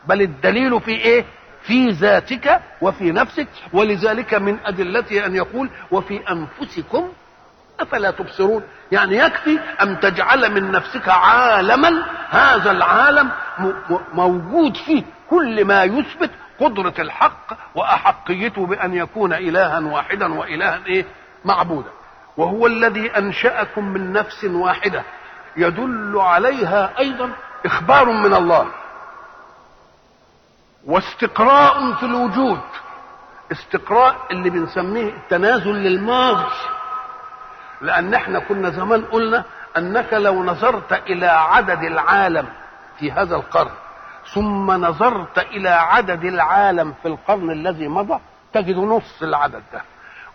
بل 0.06 0.22
الدليل 0.22 0.80
في 0.80 0.90
إيه؟ 0.90 1.24
في 1.62 1.90
ذاتك 1.90 2.60
وفي 2.80 3.12
نفسك 3.12 3.48
ولذلك 3.72 4.34
من 4.34 4.58
أدلته 4.64 5.26
أن 5.26 5.34
يقول 5.34 5.70
وفي 5.90 6.20
أنفسكم 6.30 7.08
أفلا 7.80 8.10
تبصرون؟ 8.10 8.62
يعني 8.92 9.16
يكفي 9.16 9.58
أن 9.82 10.00
تجعل 10.00 10.52
من 10.52 10.70
نفسك 10.70 11.08
عالما 11.08 12.02
هذا 12.30 12.70
العالم 12.70 13.30
موجود 14.14 14.76
فيه 14.76 15.02
كل 15.30 15.64
ما 15.64 15.84
يثبت 15.84 16.30
قدرة 16.60 16.94
الحق 16.98 17.56
وأحقيته 17.74 18.66
بأن 18.66 18.94
يكون 18.94 19.32
إلها 19.32 19.80
واحدا 19.80 20.34
وإلها 20.34 20.80
إيه؟ 20.86 21.04
معبودا. 21.44 21.88
وهو 22.36 22.66
الذي 22.66 23.10
أنشأكم 23.10 23.84
من 23.88 24.12
نفس 24.12 24.44
واحدة. 24.44 25.02
يدل 25.56 26.12
عليها 26.16 26.98
أيضا 26.98 27.30
إخبار 27.66 28.12
من 28.12 28.34
الله. 28.34 28.66
واستقراء 30.86 31.94
في 31.94 32.02
الوجود. 32.06 32.60
استقراء 33.52 34.16
اللي 34.30 34.50
بنسميه 34.50 35.08
التنازل 35.08 35.72
للماضي. 35.74 36.50
لأن 37.80 38.14
إحنا 38.14 38.38
كنا 38.38 38.70
زمان 38.70 39.04
قلنا 39.04 39.44
أنك 39.76 40.12
لو 40.12 40.44
نظرت 40.44 40.92
إلى 40.92 41.26
عدد 41.26 41.82
العالم 41.82 42.48
في 42.98 43.12
هذا 43.12 43.36
القرن 43.36 43.70
ثم 44.34 44.70
نظرت 44.70 45.38
إلى 45.38 45.68
عدد 45.68 46.24
العالم 46.24 46.94
في 47.02 47.08
القرن 47.08 47.50
الذي 47.50 47.88
مضى 47.88 48.20
تجد 48.52 48.76
نص 48.76 49.22
العدد 49.22 49.62
ده. 49.72 49.82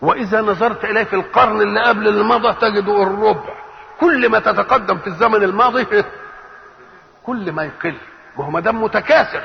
وإذا 0.01 0.41
نظرت 0.41 0.85
إليه 0.85 1.03
في 1.03 1.15
القرن 1.15 1.61
اللي 1.61 1.81
قبل 1.81 2.07
اللي 2.07 2.23
مضى 2.23 2.53
تجد 2.53 2.89
الربع. 2.89 3.53
كل 3.99 4.29
ما 4.29 4.39
تتقدم 4.39 4.97
في 4.97 5.07
الزمن 5.07 5.43
الماضي 5.43 6.03
كل 7.23 7.51
ما 7.51 7.63
يقل. 7.63 7.95
ما 8.37 8.45
هو 8.45 8.49
ما 8.49 8.59
دام 8.59 8.83
متكاثر. 8.83 9.43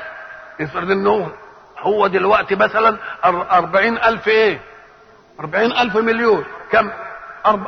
افرض 0.61 0.91
انه 0.91 1.31
هو 1.79 2.07
دلوقتي 2.07 2.55
مثلا 2.55 2.97
أربعين 3.25 3.97
ألف 3.97 4.27
إيه؟ 4.27 4.59
أربعين 5.39 5.71
ألف 5.71 5.95
مليون. 5.97 6.45
كم؟ 6.71 6.89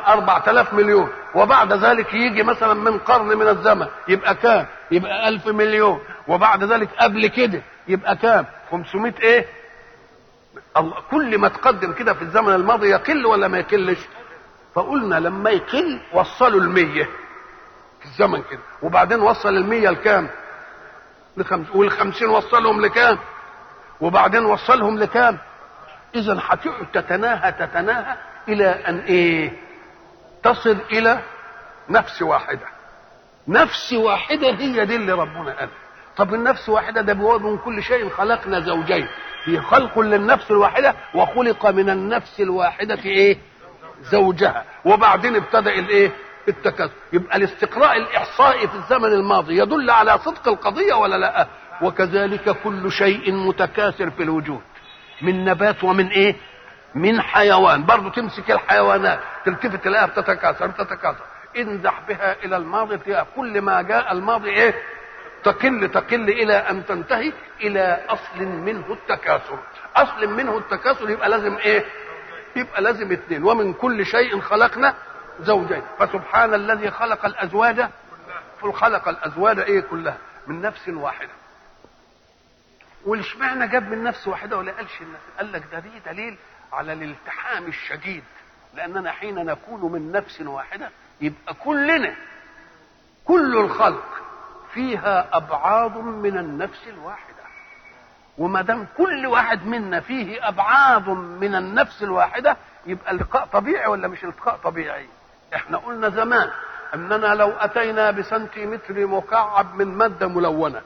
أربعة 0.08 0.44
آلاف 0.48 0.74
مليون. 0.74 1.08
وبعد 1.34 1.72
ذلك 1.72 2.14
يجي 2.14 2.42
مثلا 2.42 2.74
من 2.74 2.98
قرن 2.98 3.26
من 3.38 3.48
الزمن. 3.48 3.86
يبقى 4.08 4.34
كام؟ 4.34 4.66
يبقى 4.90 5.28
ألف 5.28 5.46
مليون. 5.46 6.00
وبعد 6.28 6.64
ذلك 6.64 6.88
قبل 6.98 7.26
كده 7.26 7.62
يبقى 7.88 8.16
كام؟ 8.16 8.46
500 8.70 9.12
إيه؟ 9.22 9.46
الله 10.76 10.94
كل 11.10 11.38
ما 11.38 11.48
تقدم 11.48 11.92
كده 11.92 12.14
في 12.14 12.22
الزمن 12.22 12.54
الماضي 12.54 12.88
يقل 12.90 13.26
ولا 13.26 13.48
ما 13.48 13.58
يقلش؟ 13.58 13.98
فقلنا 14.74 15.14
لما 15.20 15.50
يقل 15.50 16.00
وصلوا 16.12 16.60
المية 16.60 17.04
في 18.00 18.04
الزمن 18.06 18.42
كده. 18.50 18.60
وبعدين 18.82 19.20
وصل 19.20 19.48
المية 19.56 19.90
لكام؟ 19.90 20.28
لخمس 21.36 21.66
والخمسين 21.74 22.28
وصلهم 22.28 22.80
لكام؟ 22.80 23.18
وبعدين 24.00 24.44
وصلهم 24.44 24.98
لكام؟ 24.98 25.38
إذا 26.14 26.38
هتقعد 26.46 26.86
تتناهى 26.92 27.52
تتناهى 27.52 28.16
إلى 28.48 28.66
أن 28.68 28.98
إيه؟ 28.98 29.52
تصل 30.42 30.76
إلى 30.92 31.22
نفس 31.88 32.22
واحدة. 32.22 32.66
نفس 33.48 33.92
واحدة 33.92 34.48
هي 34.50 34.84
دي 34.86 34.96
اللي 34.96 35.12
ربنا 35.12 35.52
قال. 35.58 35.68
طب 36.16 36.34
النفس 36.34 36.68
واحدة 36.68 37.00
ده 37.00 37.38
من 37.38 37.58
كل 37.58 37.82
شيء 37.82 38.08
خلقنا 38.08 38.60
زوجين. 38.60 39.06
في 39.44 39.60
خلق 39.60 39.98
للنفس 39.98 40.50
الواحدة 40.50 40.94
وخلق 41.14 41.66
من 41.66 41.90
النفس 41.90 42.40
الواحدة 42.40 42.98
إيه؟ 43.04 43.38
زوجها. 44.02 44.64
وبعدين 44.84 45.36
ابتدأ 45.36 45.74
الإيه؟ 45.74 46.12
التكاثر 46.48 46.92
يبقى 47.12 47.36
الاستقراء 47.36 47.96
الإحصائي 47.96 48.68
في 48.68 48.74
الزمن 48.74 49.12
الماضي 49.12 49.58
يدل 49.58 49.90
على 49.90 50.18
صدق 50.18 50.48
القضية 50.48 50.94
ولا 50.94 51.16
لا؟ 51.16 51.46
وكذلك 51.82 52.50
كل 52.64 52.90
شيء 52.92 53.32
متكاثر 53.32 54.10
في 54.10 54.22
الوجود. 54.22 54.60
من 55.22 55.44
نبات 55.44 55.84
ومن 55.84 56.08
إيه؟ 56.08 56.36
من 56.94 57.20
حيوان. 57.20 57.84
برضه 57.86 58.10
تمسك 58.10 58.50
الحيوانات 58.50 59.20
تلتفت 59.44 59.84
تلاقيها 59.84 60.06
بتتكاثر 60.06 60.66
بتتكاثر. 60.66 61.24
انزح 61.56 62.00
بها 62.08 62.36
إلى 62.44 62.56
الماضي 62.56 62.96
تلاقيها 62.98 63.26
كل 63.36 63.60
ما 63.60 63.82
جاء 63.82 64.12
الماضي 64.12 64.50
إيه؟ 64.50 64.74
تقل 65.44 65.88
تقل 65.90 66.28
إلى 66.28 66.54
أن 66.54 66.86
تنتهي 66.86 67.32
إلى 67.60 68.04
أصل 68.08 68.44
منه 68.44 68.84
التكاثر. 68.92 69.58
أصل 69.96 70.26
منه 70.26 70.58
التكاثر 70.58 71.10
يبقى 71.10 71.28
لازم 71.28 71.56
إيه؟ 71.56 71.84
يبقى 72.56 72.82
لازم 72.82 73.12
اثنين 73.12 73.44
ومن 73.44 73.72
كل 73.72 74.06
شيء 74.06 74.40
خلقنا 74.40 74.94
زوجين. 75.40 75.82
فسبحان 75.98 76.54
الذي 76.54 76.90
خلق 76.90 77.24
الأزواج. 77.26 77.88
خلق 78.74 79.08
الأزواج 79.08 79.58
إيه 79.58 79.80
كلها؟ 79.80 80.16
من 80.46 80.60
نفس 80.62 80.88
واحدة. 80.88 81.30
والإشمعنى 83.06 83.68
جاب 83.68 83.88
من 83.90 84.02
نفس 84.02 84.28
واحدة 84.28 84.56
ولا 84.58 84.72
قالش 84.72 84.92
قال 85.38 85.52
لك 85.52 85.62
ده 85.72 85.78
دي 85.78 85.98
دليل 86.06 86.36
على 86.72 86.92
الالتحام 86.92 87.66
الشديد؟ 87.66 88.24
لأننا 88.74 89.12
حين 89.12 89.34
نكون 89.34 89.92
من 89.92 90.12
نفس 90.12 90.40
واحدة 90.40 90.90
يبقى 91.20 91.54
كلنا 91.54 92.14
كل 93.24 93.56
الخلق 93.58 94.04
فيها 94.74 95.36
ابعاض 95.36 95.96
من 95.98 96.38
النفس 96.38 96.88
الواحدة. 96.88 97.36
وما 98.38 98.62
دام 98.62 98.86
كل 98.96 99.26
واحد 99.26 99.66
منا 99.66 100.00
فيه 100.00 100.48
ابعاض 100.48 101.08
من 101.08 101.54
النفس 101.54 102.02
الواحدة 102.02 102.56
يبقى 102.86 103.12
التقاء 103.12 103.46
طبيعي 103.46 103.86
ولا 103.86 104.08
مش 104.08 104.24
التقاء 104.24 104.56
طبيعي؟ 104.56 105.08
إحنا 105.54 105.78
قلنا 105.78 106.08
زمان 106.08 106.50
اننا 106.94 107.34
لو 107.34 107.50
اتينا 107.50 108.10
بسنتيمتر 108.10 109.06
مكعب 109.06 109.74
من 109.74 109.86
مادة 109.98 110.26
ملونة. 110.28 110.82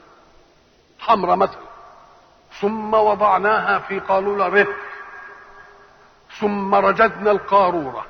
حمراء 0.99 1.35
مثلا. 1.35 1.61
ثم 2.61 2.93
وضعناها 2.93 3.79
في 3.79 3.99
قارورة 3.99 4.47
رتق 4.47 4.75
ثم 6.39 6.75
رددنا 6.75 7.31
القارورة. 7.31 8.05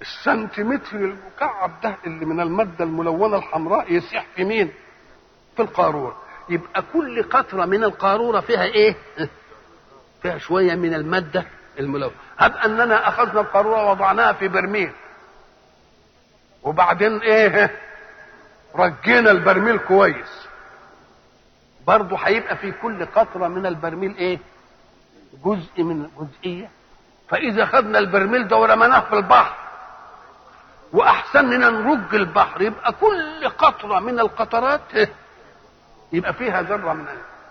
السنتيمتر 0.00 0.96
المكعب 0.96 1.70
ده 1.82 1.94
اللي 2.06 2.24
من 2.24 2.40
المادة 2.40 2.84
الملونة 2.84 3.36
الحمراء 3.36 3.92
يسيح 3.92 4.26
في 4.36 4.44
مين؟ 4.44 4.72
في 5.56 5.62
القارورة. 5.62 6.16
يبقى 6.48 6.82
كل 6.92 7.22
قطرة 7.22 7.64
من 7.64 7.84
القارورة 7.84 8.40
فيها 8.40 8.62
إيه؟ 8.62 8.96
فيها 10.22 10.38
شوية 10.38 10.74
من 10.74 10.94
المادة 10.94 11.44
الملونة. 11.78 12.14
هب 12.38 12.56
أننا 12.56 13.08
أخذنا 13.08 13.40
القارورة 13.40 13.84
ووضعناها 13.86 14.32
في 14.32 14.48
برميل. 14.48 14.92
وبعدين 16.62 17.18
إيه؟ 17.18 17.70
رجينا 18.74 19.30
البرميل 19.30 19.78
كويس 19.78 20.46
برضه 21.86 22.16
هيبقى 22.16 22.56
في 22.56 22.72
كل 22.72 23.06
قطرة 23.06 23.48
من 23.48 23.66
البرميل 23.66 24.16
إيه؟ 24.16 24.38
جزء 25.44 25.82
من 25.82 26.08
جزئية 26.18 26.70
فإذا 27.28 27.66
خدنا 27.66 27.98
البرميل 27.98 28.48
ده 28.48 28.56
ورميناه 28.56 29.00
في 29.00 29.12
البحر 29.12 29.54
وأحسننا 30.92 31.70
نرج 31.70 32.14
البحر 32.14 32.62
يبقى 32.62 32.92
كل 32.92 33.48
قطرة 33.48 34.00
من 34.00 34.20
القطرات 34.20 35.08
يبقى 36.12 36.32
فيها 36.34 36.62
ذرة 36.62 36.92
من 36.92 37.06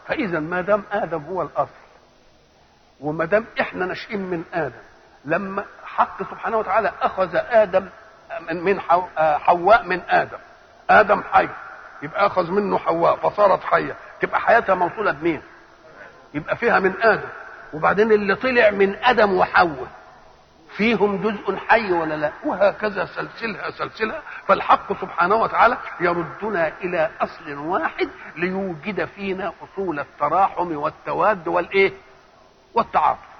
فإذا 0.07 0.39
ما 0.39 0.61
دام 0.61 0.83
آدم 0.91 1.23
هو 1.23 1.41
الأصل 1.41 1.71
وما 2.99 3.25
دام 3.25 3.45
إحنا 3.61 3.85
ناشئين 3.85 4.19
من 4.21 4.43
آدم 4.53 4.81
لما 5.25 5.65
حق 5.85 6.23
سبحانه 6.23 6.57
وتعالى 6.57 6.91
أخذ 7.01 7.29
آدم 7.35 7.89
من 8.51 8.79
حواء 9.39 9.83
من 9.83 10.01
آدم. 10.09 10.37
آدم 10.89 11.23
حي. 11.31 11.47
يبقى 12.01 12.25
أخذ 12.27 12.51
منه 12.51 12.77
حواء 12.77 13.15
فصارت 13.15 13.63
حية. 13.63 13.95
تبقى 14.21 14.39
حياتها 14.39 14.75
موصولة 14.75 15.11
بمين؟ 15.11 15.41
يبقى 16.33 16.55
فيها 16.55 16.79
من 16.79 17.01
آدم. 17.01 17.27
وبعدين 17.73 18.11
اللي 18.11 18.35
طلع 18.35 18.69
من 18.69 18.95
آدم 19.03 19.33
وحواء 19.37 19.87
فيهم 20.77 21.17
جزء 21.17 21.57
حي 21.67 21.91
ولا 21.91 22.15
لا؟ 22.15 22.31
وهكذا 22.45 23.05
سلسلها 23.05 23.71
سلسلها. 23.71 24.21
فالحق 24.47 25.01
سبحانه 25.01 25.35
وتعالى 25.35 25.77
يردنا 25.99 26.71
إلى 26.83 27.09
أصل 27.21 27.57
واحد 27.57 28.09
ليوجد 28.35 29.05
فينا 29.05 29.53
أصول 29.63 29.99
التراحم 29.99 30.75
والتواد 30.75 31.47
والإيه؟ 31.47 31.93
والتعاطف. 32.73 33.31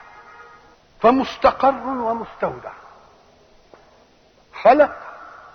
فمستقر 1.02 1.88
ومستودع. 1.88 2.72
خلق 4.64 4.96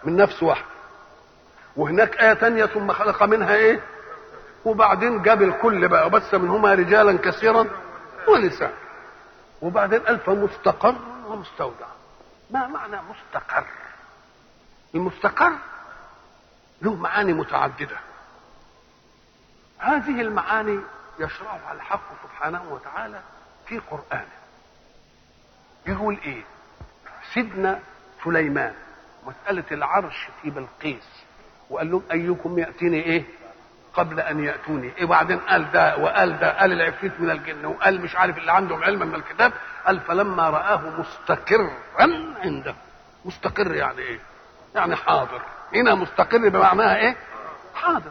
من 0.05 0.17
نفس 0.17 0.43
واحد. 0.43 0.65
وهناك 1.77 2.17
آية 2.17 2.33
تانية 2.33 2.67
ثم 2.67 2.93
خلق 2.93 3.23
منها 3.23 3.55
إيه؟ 3.55 3.81
وبعدين 4.65 5.23
جاب 5.23 5.43
الكل 5.43 5.89
بقى 5.89 6.07
وبث 6.07 6.35
منهما 6.35 6.75
رجالا 6.75 7.19
كثيرا 7.19 7.67
ونساء. 8.29 8.75
وبعدين 9.63 10.01
قال 10.01 10.19
فمستقر 10.19 10.95
ومستودع. 11.27 11.87
ما 12.51 12.67
معنى 12.67 12.97
مستقر؟ 12.97 13.65
المستقر 14.95 15.53
له 16.83 16.95
معاني 16.95 17.33
متعددة. 17.33 17.97
هذه 19.79 20.21
المعاني 20.21 20.81
يشرعها 21.19 21.73
الحق 21.73 22.01
سبحانه 22.23 22.63
وتعالى 22.71 23.21
في 23.67 23.79
قرآنه. 23.79 24.37
يقول 25.87 26.19
إيه؟ 26.25 26.43
سيدنا 27.35 27.81
سليمان. 28.25 28.75
مسألة 29.27 29.65
العرش 29.73 30.29
في 30.43 30.51
بلقيس 30.51 31.25
وقال 31.71 31.91
لهم 31.91 32.03
أيكم 32.13 32.59
يأتيني 32.59 33.03
إيه؟ 33.03 33.25
قبل 33.95 34.21
أن 34.21 34.45
يأتوني. 34.45 34.93
إيه 34.99 35.05
وبعدين 35.05 35.39
قال 35.39 35.73
ده 35.73 35.97
وقال 35.99 36.39
ده 36.39 36.59
قال 36.61 36.73
العفريت 36.73 37.21
من 37.21 37.31
الجن 37.31 37.67
وقال 37.67 38.01
مش 38.01 38.17
عارف 38.17 38.39
اللي 38.39 38.53
عندهم 38.53 38.85
علم 38.85 39.07
من 39.09 39.15
الكتاب. 39.15 39.53
قال 39.87 40.01
فلما 40.01 40.51
رآه 40.51 40.81
مستقرا 41.01 41.71
عنده. 42.45 42.75
مستقر 43.25 43.75
يعني 43.75 43.99
إيه؟ 43.99 44.19
يعني 44.75 44.97
حاضر. 44.97 45.43
هنا 45.75 45.95
مستقر 45.95 46.49
بمعناها 46.49 46.97
إيه؟ 46.97 47.17
حاضر. 47.75 48.11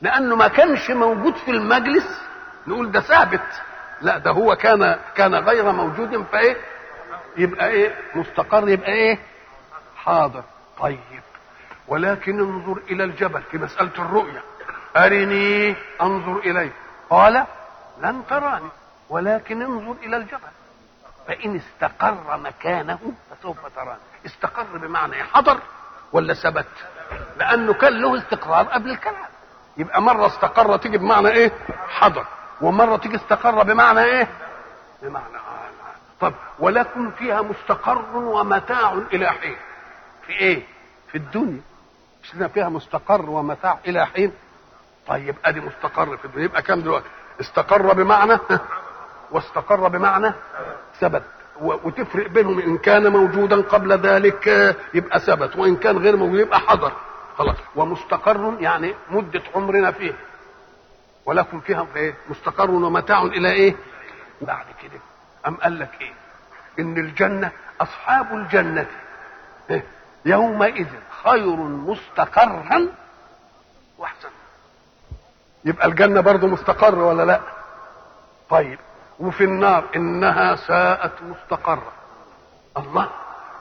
لأنه 0.00 0.36
ما 0.36 0.48
كانش 0.48 0.90
موجود 0.90 1.34
في 1.36 1.50
المجلس. 1.50 2.20
نقول 2.66 2.90
ده 2.92 3.00
ثابت. 3.00 3.62
لا 4.00 4.18
ده 4.18 4.30
هو 4.30 4.56
كان 4.56 4.98
كان 5.14 5.34
غير 5.34 5.72
موجود 5.72 6.22
فايه 6.32 6.56
يبقى 7.36 7.68
إيه؟ 7.68 7.94
مستقر 8.14 8.68
يبقى 8.68 8.92
إيه؟ 8.92 9.18
حاضر. 10.08 10.42
طيب. 10.78 11.22
ولكن 11.88 12.40
انظر 12.40 12.80
إلى 12.90 13.04
الجبل 13.04 13.42
في 13.42 13.58
مسألة 13.58 13.90
الرؤية. 13.98 14.42
أرني 14.96 15.76
أنظر 16.02 16.36
إليه. 16.38 16.72
قال 17.10 17.44
لن 18.00 18.22
تراني 18.30 18.68
ولكن 19.08 19.62
انظر 19.62 19.96
إلى 20.02 20.16
الجبل. 20.16 20.52
فإن 21.26 21.56
استقر 21.56 22.36
مكانه 22.36 22.98
فسوف 23.30 23.56
تراني. 23.76 23.98
استقر 24.26 24.78
بمعنى 24.78 25.14
حضر 25.24 25.58
ولا 26.12 26.34
ثبت؟ 26.34 26.68
لأنه 27.38 27.72
كان 27.72 27.92
له 28.02 28.18
استقرار 28.18 28.64
قبل 28.64 28.90
الكلام. 28.90 29.28
يبقى 29.76 30.02
مرة 30.02 30.26
استقر 30.26 30.76
تيجي 30.76 30.98
بمعنى 30.98 31.28
إيه؟ 31.28 31.52
حضر. 31.88 32.24
ومرة 32.60 32.96
تيجي 32.96 33.16
استقر 33.16 33.62
بمعنى 33.62 34.04
إيه؟ 34.04 34.28
بمعنى 35.02 35.36
آه. 35.36 35.58
طب 36.20 36.34
ولكن 36.58 37.10
فيها 37.10 37.42
مستقر 37.42 38.16
ومتاع 38.16 38.92
إلى 38.92 39.28
حين. 39.30 39.56
في 40.28 40.34
إيه؟ 40.34 40.62
في 41.08 41.18
الدنيا. 41.18 41.60
مش 42.22 42.34
لنا 42.34 42.48
فيها 42.48 42.68
مستقر 42.68 43.30
ومتاع 43.30 43.78
إلى 43.86 44.06
حين. 44.06 44.32
طيب 45.06 45.36
أدي 45.44 45.60
مستقر 45.60 46.16
في 46.16 46.24
الدنيا. 46.24 46.44
يبقى 46.44 46.62
كام 46.62 46.80
دلوقتي؟ 46.80 47.06
استقر 47.40 47.92
بمعنى؟ 47.92 48.38
واستقر 49.30 49.88
بمعنى 49.88 50.32
ثبت. 51.00 51.22
وتفرق 51.60 52.28
بينهم. 52.28 52.58
إن 52.58 52.78
كان 52.78 53.12
موجودا 53.12 53.60
قبل 53.60 53.92
ذلك 53.92 54.76
يبقى 54.94 55.20
ثبت. 55.20 55.56
وإن 55.56 55.76
كان 55.76 55.98
غير 55.98 56.16
موجود 56.16 56.40
يبقى 56.40 56.60
حضر. 56.60 56.92
خلاص. 57.38 57.56
ومستقر 57.76 58.56
يعني 58.60 58.94
مدة 59.10 59.42
عمرنا 59.54 59.90
فيه. 59.90 60.12
ولكم 61.26 61.60
فيها 61.60 61.86
إيه؟ 61.96 62.14
مستقر 62.30 62.70
ومتاع 62.70 63.22
إلى 63.22 63.52
إيه؟ 63.52 63.76
بعد 64.40 64.66
كده. 64.82 65.00
أم 65.46 65.54
قال 65.56 65.78
لك 65.78 65.90
إيه؟ 66.00 66.12
إن 66.78 66.96
الجنة 66.96 67.50
أصحاب 67.80 68.32
الجنة. 68.34 68.86
إيه؟ 69.70 69.84
يومئذ 70.24 70.88
خير 71.24 71.56
مستقرا 71.56 72.88
واحسن. 73.98 74.28
يبقى 75.64 75.86
الجنة 75.86 76.20
برضه 76.20 76.46
مستقر 76.46 76.98
ولا 76.98 77.22
لا؟ 77.24 77.40
طيب 78.50 78.78
وفي 79.20 79.44
النار 79.44 79.84
إنها 79.96 80.56
ساءت 80.56 81.12
مستقرا 81.22 81.92
الله 82.76 83.08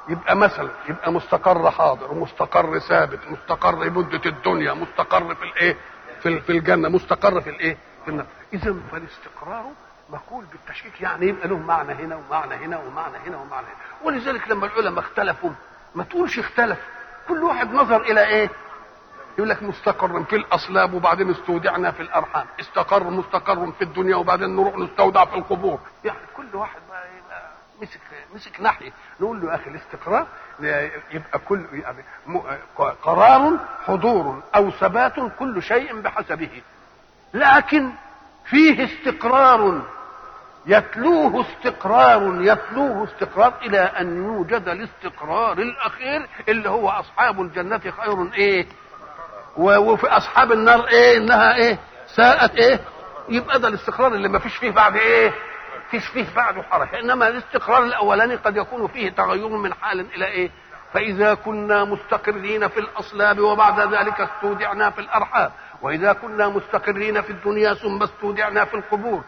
يبقى 0.09 0.35
مثلا 0.35 0.69
يبقى 0.89 1.11
مستقر 1.11 1.71
حاضر 1.71 2.11
ومستقر 2.11 2.79
ثابت 2.79 3.19
مستقر 3.29 3.89
مدة 3.89 4.21
الدنيا 4.25 4.73
مستقر 4.73 5.35
في 5.35 5.43
الإيه؟ 5.43 5.77
في 6.21 6.41
في 6.41 6.51
الجنة 6.51 6.89
مستقر 6.89 7.41
في 7.41 7.49
الإيه؟ 7.49 7.77
في 8.05 8.11
النار. 8.11 8.25
اذا 8.53 8.75
فالاستقرار 8.91 9.65
مقول 10.09 10.45
بالتشكيك 10.45 11.01
يعني 11.01 11.27
يبقى 11.27 11.47
له 11.47 11.57
معنى 11.57 11.93
هنا 11.93 12.15
ومعنى 12.15 12.53
هنا 12.55 12.77
ومعنى 12.77 13.17
هنا 13.17 13.37
ومعنى 13.37 13.65
هنا. 13.67 14.03
ولذلك 14.07 14.49
لما 14.51 14.65
العلماء 14.65 14.99
اختلفوا 15.03 15.49
ما 15.97 16.03
تقولش 16.03 16.39
اختلف. 16.39 16.77
كل 17.27 17.43
واحد 17.43 17.73
نظر 17.73 18.01
إلى 18.01 18.25
إيه؟ 18.27 18.49
يقول 19.37 19.49
لك 19.49 19.63
مستقر 19.63 20.23
في 20.23 20.35
الأصلاب 20.35 20.93
وبعدين 20.93 21.29
استودعنا 21.29 21.91
في 21.91 22.01
الأرحام. 22.01 22.45
استقر 22.59 23.03
مستقر 23.03 23.71
في 23.71 23.83
الدنيا 23.83 24.15
وبعدين 24.15 24.55
نروح 24.55 24.77
نستودع 24.77 25.25
في 25.25 25.35
القبور. 25.35 25.79
يعني 26.05 26.17
كل 26.37 26.55
واحد 26.55 26.79
يبقى 26.89 27.41
مسك 27.81 27.99
مسك 28.35 28.61
ناحية. 28.61 28.91
نقول 29.19 29.41
له 29.41 29.49
يا 29.51 29.55
أخي 29.55 29.69
الاستقرار 29.69 30.27
يبقى 31.11 31.39
كل 31.47 31.65
يعني 31.73 32.03
قرار 33.03 33.59
حضور 33.85 34.43
أو 34.55 34.71
ثبات 34.71 35.13
كل 35.39 35.63
شيء 35.63 36.01
بحسبه. 36.01 36.61
لكن 37.33 37.91
فيه 38.45 38.85
استقرار 38.85 39.81
يتلوه 40.67 41.41
استقرار 41.41 42.41
يتلوه 42.41 43.03
استقرار 43.03 43.53
إلى 43.61 43.79
أن 43.79 44.17
يوجد 44.23 44.67
الاستقرار 44.69 45.57
الأخير 45.57 46.27
اللي 46.49 46.69
هو 46.69 46.89
أصحاب 46.89 47.41
الجنة 47.41 47.79
خير 47.79 48.33
إيه؟ 48.33 48.65
وفي 49.57 50.07
أصحاب 50.07 50.51
النار 50.51 50.87
إيه؟ 50.87 51.17
إنها 51.17 51.55
إيه؟ 51.55 51.77
ساءت 52.15 52.55
إيه؟ 52.55 52.79
يبقى 53.29 53.59
ده 53.59 53.67
الاستقرار 53.67 54.13
اللي 54.15 54.27
ما 54.29 54.39
فيش 54.39 54.55
فيه 54.55 54.71
بعد 54.71 54.95
إيه؟ 54.95 55.33
فيش 55.91 56.07
فيه 56.07 56.25
بعده 56.35 56.61
حركه 56.63 56.99
إنما 56.99 57.27
الاستقرار 57.27 57.83
الأولاني 57.83 58.35
قد 58.35 58.57
يكون 58.57 58.87
فيه 58.87 59.09
تغير 59.09 59.49
من 59.49 59.73
حال 59.73 60.05
إلى 60.15 60.25
إيه؟ 60.25 60.51
فإذا 60.93 61.33
كنا 61.33 61.83
مستقرين 61.83 62.67
في 62.67 62.79
الأصلاب 62.79 63.39
وبعد 63.39 63.93
ذلك 63.93 64.21
استودعنا 64.21 64.89
في 64.89 65.01
الأرحام. 65.01 65.51
وإذا 65.81 66.13
كنا 66.13 66.47
مستقرين 66.47 67.21
في 67.21 67.29
الدنيا 67.29 67.73
ثم 67.73 68.03
استودعنا 68.03 68.65
في 68.65 68.73
القبور. 68.73 69.23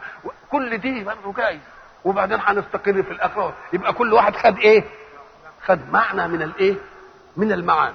كل 0.50 0.78
دي 0.78 1.04
برضه 1.04 1.32
جايز 1.36 1.60
وبعدين 2.04 2.38
هنستقر 2.42 3.02
في 3.02 3.10
الآخرة. 3.10 3.54
يبقى 3.72 3.92
كل 3.92 4.12
واحد 4.12 4.36
خد 4.36 4.58
إيه؟ 4.58 4.84
خد 5.64 5.78
معنى 5.92 6.28
من 6.28 6.42
الإيه؟ 6.42 6.74
من 7.36 7.52
المعاني. 7.52 7.94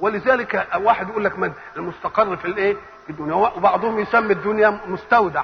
ولذلك 0.00 0.66
واحد 0.76 1.08
يقول 1.08 1.24
لك 1.24 1.38
من 1.38 1.52
المستقر 1.76 2.36
في 2.36 2.44
الإيه؟ 2.44 2.76
في 3.06 3.10
الدنيا. 3.10 3.34
وبعضهم 3.34 3.98
يسمي 4.00 4.32
الدنيا 4.32 4.80
مستودع. 4.86 5.42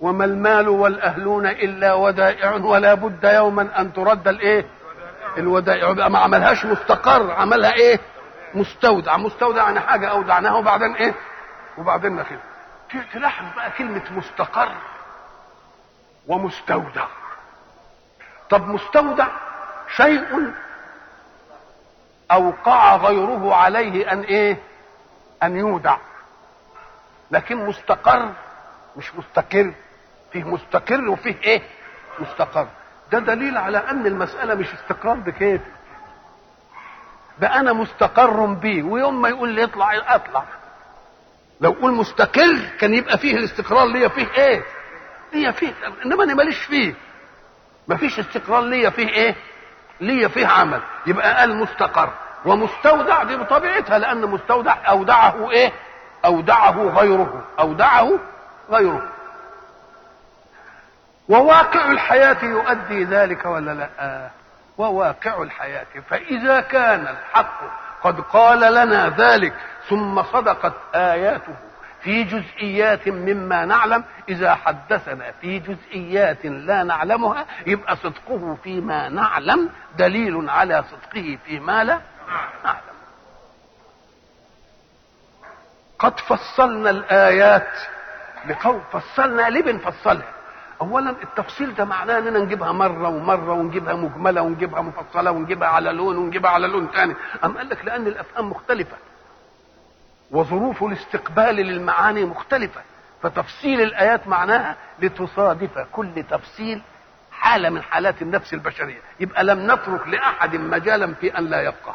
وما 0.00 0.24
المال 0.24 0.68
والأهلون 0.68 1.46
إلا 1.46 1.94
ودائع 1.94 2.54
ولا 2.54 2.94
بد 2.94 3.24
يوما 3.24 3.80
أن 3.80 3.92
ترد 3.92 4.28
الإيه؟ 4.28 4.66
الودائع. 5.38 5.90
يبقى 5.90 6.10
ما 6.10 6.18
عملهاش 6.18 6.64
مستقر. 6.64 7.30
عملها 7.30 7.72
إيه؟ 7.72 7.98
مستودع. 8.54 9.16
مستودع 9.16 9.62
يعني 9.62 9.80
حاجة 9.80 10.06
أودعناها 10.08 10.54
وبعدين 10.54 10.94
إيه؟ 10.94 11.14
وبعدين 11.78 12.16
نخيل. 12.16 12.38
تلاحظ 13.12 13.44
بقى 13.56 13.70
كلمة 13.70 14.02
مستقر 14.10 14.72
ومستودع. 16.28 17.06
طب 18.50 18.68
مستودع 18.68 19.26
شيء 19.96 20.52
اوقع 22.32 22.96
غيره 22.96 23.54
عليه 23.54 24.12
أن 24.12 24.20
إيه؟ 24.20 24.56
أن 25.42 25.56
يودع. 25.56 25.96
لكن 27.30 27.66
مستقر 27.66 28.32
مش 28.96 29.14
مستقر. 29.14 29.72
فيه 30.32 30.44
مستقر 30.44 31.08
وفيه 31.08 31.36
إيه؟ 31.42 31.62
مستقر. 32.18 32.66
ده 33.12 33.18
دليل 33.18 33.56
على 33.58 33.78
أن 33.78 34.06
المسألة 34.06 34.54
مش 34.54 34.72
استقرار 34.74 35.14
بكيف؟ 35.14 35.60
ده 37.38 37.54
أنا 37.60 37.72
مستقر 37.72 38.46
بيه 38.46 38.82
ويوم 38.82 39.22
ما 39.22 39.28
يقول 39.28 39.48
لي 39.48 39.64
اطلع 39.64 40.14
أطلع. 40.14 40.44
لو 41.60 41.70
قول 41.70 41.92
مستقر 41.92 42.58
كان 42.80 42.94
يبقى 42.94 43.18
فيه 43.18 43.36
الاستقرار 43.36 43.86
ليا 43.86 44.08
فيه 44.08 44.26
إيه؟ 44.36 44.62
ليا 45.32 45.50
فيه 45.50 45.72
إنما 46.04 46.24
أنا 46.24 46.34
ماليش 46.34 46.58
فيه. 46.58 46.94
مفيش 47.88 48.18
استقرار 48.18 48.60
ليا 48.62 48.90
فيه 48.90 49.08
إيه؟ 49.08 49.34
ليا 50.00 50.28
فيه 50.28 50.46
عمل. 50.46 50.80
يبقى 51.06 51.34
قال 51.36 51.56
مستقر. 51.56 52.10
ومستودع 52.44 53.22
دي 53.22 53.36
بطبيعتها 53.36 53.98
لأن 53.98 54.26
مستودع 54.26 54.76
أودعه 54.88 55.50
إيه؟ 55.50 55.72
أودعه 56.24 56.82
غيره. 56.82 57.44
أودعه 57.60 58.18
غيره. 58.70 59.08
وواقع 61.28 61.90
الحياة 61.92 62.44
يؤدي 62.44 63.04
ذلك 63.04 63.44
ولا 63.46 63.70
لا؟ 63.74 64.28
وواقع 64.78 65.42
الحياة. 65.42 65.86
فإذا 66.10 66.60
كان 66.60 67.00
الحق 67.08 67.60
قد 68.02 68.20
قال 68.20 68.60
لنا 68.74 69.08
ذلك 69.18 69.54
ثم 69.88 70.22
صدقت 70.22 70.72
آياته 70.94 71.54
في 72.02 72.22
جزئيات 72.24 73.08
مما 73.08 73.64
نعلم. 73.64 74.04
إذا 74.28 74.54
حدثنا 74.54 75.32
في 75.40 75.58
جزئيات 75.58 76.46
لا 76.46 76.82
نعلمها 76.82 77.46
يبقى 77.66 77.96
صدقه 77.96 78.56
فيما 78.64 79.08
نعلم 79.08 79.70
دليل 79.98 80.50
على 80.50 80.84
صدقه 80.90 81.38
فيما 81.46 81.84
لا 81.84 82.00
نعلم. 82.64 82.96
قد 85.98 86.20
فصلنا 86.20 86.90
الآيات 86.90 87.68
لقوم 88.48 88.82
فصلنا 88.92 89.50
ليه 89.50 89.62
بنفصلها 89.62 90.32
اولا 90.80 91.10
التفصيل 91.10 91.74
ده 91.74 91.84
معناه 91.84 92.18
إننا 92.18 92.38
نجيبها 92.38 92.72
مرة 92.72 93.08
ومرة 93.08 93.52
ونجيبها 93.52 93.94
مجمله 93.94 94.42
ونجيبها 94.42 94.80
مفصلة 94.82 95.30
ونجيبها 95.30 95.68
على 95.68 95.92
لون 95.92 96.16
ونجيبها 96.16 96.50
على 96.50 96.66
لون 96.66 96.88
ثاني 96.94 97.14
ام 97.44 97.56
قال 97.58 97.68
لك 97.68 97.84
لأن 97.84 98.06
الأفهام 98.06 98.50
مختلفة. 98.50 98.96
وظروف 100.30 100.84
الاستقبال 100.84 101.54
للمعاني 101.56 102.24
مختلفة 102.24 102.80
فتفصيل 103.22 103.80
الآيات 103.80 104.28
معناها 104.28 104.76
لتصادف 104.98 105.78
كل 105.92 106.24
تفصيل 106.30 106.82
حاله 107.32 107.70
من 107.70 107.82
حالات 107.82 108.22
النفس 108.22 108.54
البشرية. 108.54 109.00
يبقى 109.20 109.44
لم 109.44 109.72
نترك 109.72 110.08
لأحد 110.08 110.56
مجالا 110.56 111.14
في 111.14 111.38
أن 111.38 111.44
لا 111.46 111.62
يفقه 111.62 111.94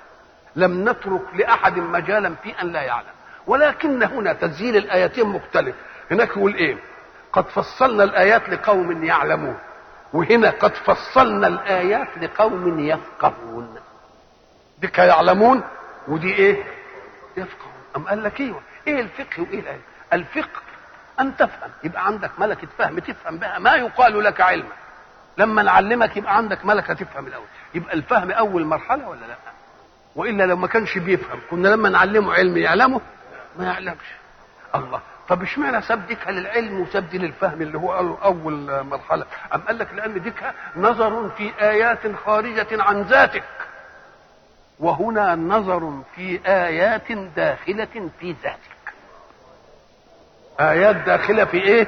لم 0.55 0.89
نترك 0.89 1.21
لأحد 1.35 1.77
مجالا 1.77 2.35
في 2.43 2.61
أن 2.61 2.71
لا 2.71 2.81
يعلم. 2.81 3.11
ولكن 3.47 4.03
هنا 4.03 4.33
تسجيل 4.33 4.77
الآيتين 4.77 5.25
مختلف. 5.27 5.75
هناك 6.11 6.29
يقول 6.29 6.55
إيه؟ 6.55 6.77
قد 7.33 7.45
فصلنا 7.49 8.03
الآيات 8.03 8.49
لقوم 8.49 9.03
يعلمون. 9.03 9.57
وهنا 10.13 10.49
قد 10.49 10.73
فصلنا 10.73 11.47
الآيات 11.47 12.17
لقوم 12.21 12.79
يفقهون. 12.79 13.75
دي 14.79 14.89
يعلمون 14.97 15.63
ودي 16.07 16.33
إيه؟ 16.33 16.63
يفقهون. 17.37 17.70
أم 17.95 18.07
قال 18.07 18.23
لك 18.23 18.39
أيوه 18.41 18.61
إيه 18.87 19.01
الفقه 19.01 19.41
وإيه 19.41 19.59
الآية 19.59 19.81
الفقه 20.13 20.61
أن 21.19 21.37
تفهم 21.37 21.69
يبقى 21.83 22.05
عندك 22.07 22.31
ملكة 22.39 22.67
فهم 22.77 22.99
تفهم 22.99 23.37
بها 23.37 23.59
ما 23.59 23.75
يقال 23.75 24.23
لك 24.23 24.41
علما. 24.41 24.69
لما 25.37 25.63
نعلمك 25.63 26.17
يبقى 26.17 26.37
عندك 26.37 26.65
ملكة 26.65 26.93
تفهم 26.93 27.27
الأول. 27.27 27.45
يبقى 27.73 27.93
الفهم 27.93 28.31
أول 28.31 28.65
مرحلة 28.65 29.07
ولا 29.09 29.19
لأ؟ 29.25 29.35
وإلا 30.15 30.43
لو 30.43 30.55
ما 30.55 30.67
كانش 30.67 30.97
بيفهم 30.97 31.39
كنا 31.49 31.67
لما 31.67 31.89
نعلمه 31.89 32.33
علم 32.33 32.57
يعلمه؟ 32.57 33.01
ما 33.59 33.65
يعلمش. 33.65 34.05
الله. 34.75 35.01
طب 35.29 35.41
اشمعنى 35.41 35.81
ساب 35.81 36.07
ديكها 36.07 36.31
للعلم 36.31 36.79
وساب 36.81 37.09
دي 37.09 37.17
للفهم 37.17 37.61
اللي 37.61 37.77
هو 37.77 38.17
أول 38.23 38.83
مرحلة؟ 38.83 39.25
أم 39.55 39.61
قال 39.61 39.77
لك 39.77 39.93
لأن 39.93 40.21
ديكها 40.21 40.53
نظر 40.75 41.29
في 41.29 41.51
آيات 41.61 42.15
خارجة 42.25 42.67
عن 42.83 43.01
ذاتك. 43.01 43.43
وهنا 44.81 45.35
نظر 45.35 46.01
في 46.15 46.39
آيات 46.45 47.11
داخلة 47.11 48.09
في 48.19 48.35
ذاتك. 48.43 48.93
آيات 50.59 50.95
داخلة 50.95 51.45
في 51.45 51.57
إيه؟ 51.57 51.87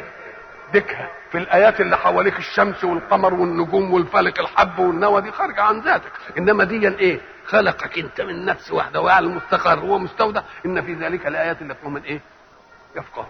ديكها 0.73 1.09
في 1.31 1.37
الآيات 1.37 1.81
اللي 1.81 1.97
حواليك 1.97 2.37
الشمس 2.37 2.83
والقمر 2.83 3.33
والنجوم 3.33 3.93
والفلك 3.93 4.39
الحب 4.39 4.79
والنوى 4.79 5.21
دي 5.21 5.31
خارجة 5.31 5.61
عن 5.61 5.79
ذاتك. 5.81 6.11
إنما 6.37 6.63
دي 6.63 6.87
إيه؟ 6.87 7.21
خلقك 7.45 7.97
أنت 7.99 8.21
من 8.21 8.45
نفس 8.45 8.71
واحدة 8.71 9.01
ويعلم 9.01 9.35
مستقر 9.35 9.79
هو 9.79 9.99
مستودع. 9.99 10.41
إن 10.65 10.81
في 10.81 10.93
ذلك 10.93 11.27
الآيات 11.27 11.61
اللي 11.61 11.73
قوم 11.83 11.97
إيه؟ 11.97 12.21
يفقه 12.95 13.27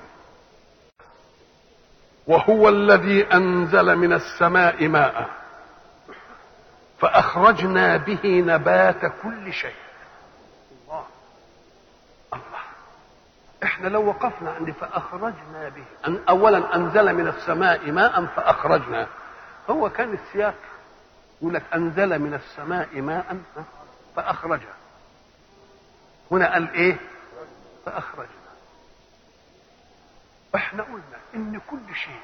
وهو 2.28 2.69
الذي 2.69 3.24
أنزل 3.33 3.96
من 3.96 4.13
السماء 4.13 4.88
ماء. 4.88 5.42
فأخرجنا 7.03 7.97
به 7.97 8.43
نبات 8.47 9.05
كل 9.23 9.53
شيء. 9.53 9.75
الله. 10.83 11.05
الله. 12.33 12.63
إحنا 13.63 13.87
لو 13.87 14.07
وقفنا 14.07 14.51
عند 14.51 14.71
فأخرجنا 14.71 15.69
به 15.69 15.83
أن 16.07 16.23
اولا 16.29 16.75
أنزل 16.75 17.13
من 17.13 17.27
السماء 17.27 17.91
ماء 17.91 18.25
فأخرجنا. 18.25 19.07
هو 19.69 19.89
كان 19.89 20.13
السياق. 20.13 20.55
يقول 21.41 21.53
لك 21.53 21.63
أنزل 21.75 22.19
من 22.19 22.33
السماء 22.33 23.01
ماء 23.01 23.37
فاخرجها 24.15 24.75
هنا 26.31 26.53
قال 26.53 26.73
إيه؟ 26.73 26.97
فأخرجنا. 27.85 28.27
إحنا 30.55 30.83
قلنا 30.83 31.19
إن 31.35 31.61
كل 31.69 31.95
شيء 31.95 32.21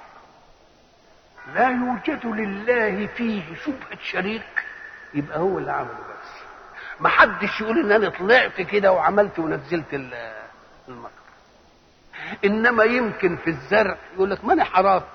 لا 1.55 1.69
يوجد 1.69 2.25
لله 2.25 3.07
فيه 3.07 3.55
شبهة 3.55 3.99
شريك. 4.03 4.65
يبقى 5.13 5.39
هو 5.39 5.57
اللي 5.57 5.71
عمله 5.71 5.91
بس. 5.93 6.29
ما 6.99 7.09
حدش 7.09 7.61
يقول 7.61 7.79
إن 7.79 7.91
أنا 7.91 8.09
طلعت 8.09 8.61
كده 8.61 8.91
وعملت 8.91 9.39
ونزلت 9.39 9.93
المطر 9.93 11.11
إنما 12.45 12.83
يمكن 12.83 13.35
في 13.37 13.49
الزرع 13.49 13.97
يقول 14.15 14.31
لك 14.31 14.45
ماني 14.45 14.63
حرطت 14.63 15.05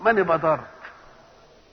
ماني 0.00 0.22
بضرت 0.22 0.60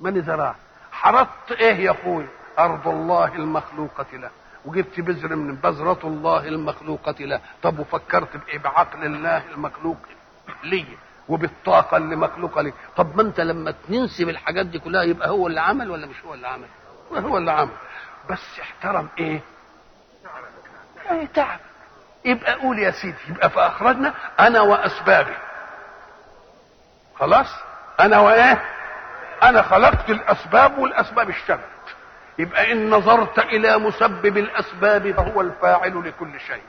ماني 0.01 0.21
زرعت. 0.21 0.55
حرطت 0.91 1.51
إيه 1.51 1.75
يا 1.75 1.91
أخوي؟ 1.91 2.25
أرض 2.59 2.87
الله 2.87 3.35
المخلوقة 3.35 4.05
له. 4.13 4.29
وجبت 4.65 4.99
بذر 4.99 5.35
من 5.35 5.55
بذرة 5.55 5.99
الله 6.03 6.47
المخلوقة 6.47 7.15
له. 7.19 7.41
طب 7.63 7.79
وفكرت 7.79 8.37
بإيه؟ 8.37 8.57
بعقل 8.59 9.05
الله 9.05 9.43
المخلوق 9.51 9.97
لي 10.63 10.85
وبالطاقة 11.29 11.97
اللي 11.97 12.15
مخلوقة 12.15 12.61
لي. 12.61 12.73
طب 12.97 13.15
ما 13.15 13.21
أنت 13.21 13.39
لما 13.39 13.73
تنسب 13.87 14.29
الحاجات 14.29 14.65
دي 14.65 14.79
كلها 14.79 15.03
يبقى 15.03 15.29
هو 15.29 15.47
اللي 15.47 15.61
عمل 15.61 15.91
ولا 15.91 16.07
مش 16.07 16.25
هو 16.25 16.33
اللي 16.33 16.47
عمل؟ 16.47 16.67
هو 17.11 17.37
اللي 17.37 17.51
عمل 17.51 17.71
بس 18.29 18.59
احترم 18.61 19.09
إيه؟ 19.19 19.41
إيه 21.11 21.25
تعب. 21.25 21.59
يبقى 22.25 22.53
قول 22.53 22.79
يا 22.79 22.91
سيدي 22.91 23.17
يبقى 23.29 23.49
فاخرجنا 23.49 24.13
أنا 24.39 24.61
وأسبابي. 24.61 25.33
خلاص؟ 27.15 27.47
أنا 27.99 28.19
وإيه؟ 28.19 28.63
أنا 29.43 29.61
خلقت 29.61 30.09
الأسباب 30.09 30.77
والأسباب 30.77 31.29
اشتغلت. 31.29 31.63
يبقى 32.39 32.71
إن 32.71 32.89
نظرت 32.89 33.39
إلى 33.39 33.77
مسبب 33.77 34.37
الأسباب 34.37 35.11
فهو 35.11 35.41
الفاعل 35.41 36.07
لكل 36.07 36.39
شيء. 36.39 36.63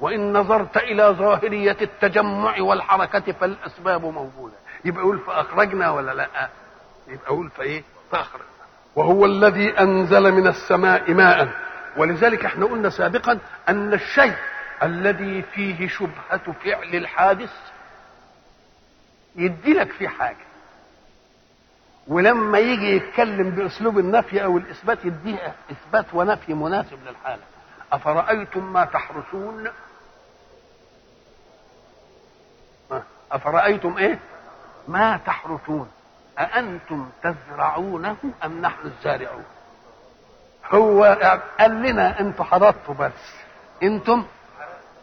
وإن 0.00 0.32
نظرت 0.32 0.76
إلى 0.76 1.02
ظاهرية 1.08 1.76
التجمع 1.82 2.54
والحركة 2.60 3.32
فالأسباب 3.32 4.04
موجودة. 4.04 4.54
يبقى 4.84 5.00
يقول 5.02 5.18
فاخرجنا 5.18 5.90
ولا 5.90 6.12
لأ؟ 6.12 6.48
يبقى 7.08 7.26
يقول 7.26 7.50
فايه 7.50 7.82
فاخرجنا 8.12 8.48
وهو 8.98 9.24
الذي 9.24 9.78
أنزل 9.80 10.32
من 10.32 10.46
السماء 10.46 11.14
ماء. 11.14 11.48
ولذلك 11.96 12.44
إحنا 12.44 12.66
قلنا 12.66 12.90
سابقا 12.90 13.38
أن 13.68 13.94
الشيء 13.94 14.36
الذي 14.82 15.42
فيه 15.42 15.88
شبهة 15.88 16.52
فعل 16.64 16.94
الحادث 16.94 17.52
يدي 19.36 19.72
لك 19.72 19.92
فيه 19.92 20.08
حاجة. 20.08 20.46
ولما 22.08 22.58
يجي 22.58 22.96
يتكلم 22.96 23.50
بأسلوب 23.50 23.98
النفي 23.98 24.44
أو 24.44 24.58
الإثبات 24.58 25.04
يديها 25.04 25.54
إثبات 25.70 26.06
ونفي 26.12 26.54
مناسب 26.54 26.98
للحالة. 27.06 27.42
أفرأيتم 27.92 28.72
ما 28.72 28.84
تحرسون 28.84 29.68
أفرأيتم 33.32 33.96
إيه؟ 33.98 34.18
ما 34.88 35.16
تحرثون. 35.26 35.90
أأنتم 36.38 37.08
تزرعونه 37.22 38.16
أم 38.44 38.60
نحن 38.60 38.78
الزارعون 38.86 39.44
هو 40.72 41.04
قال 41.60 41.82
لنا 41.82 42.20
أنتوا 42.20 42.44
حرثتوا 42.44 42.94
بس 42.94 43.34
أنتم 43.82 44.24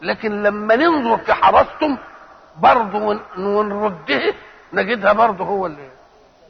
لكن 0.02 0.42
لما 0.42 0.76
ننظر 0.76 1.18
في 1.24 1.32
حرثتم 1.34 1.96
برضه 2.56 2.98
ون- 2.98 3.20
ونرده 3.38 4.34
نجدها 4.72 5.12
برضه 5.12 5.44
هو 5.44 5.66
اللي 5.66 5.88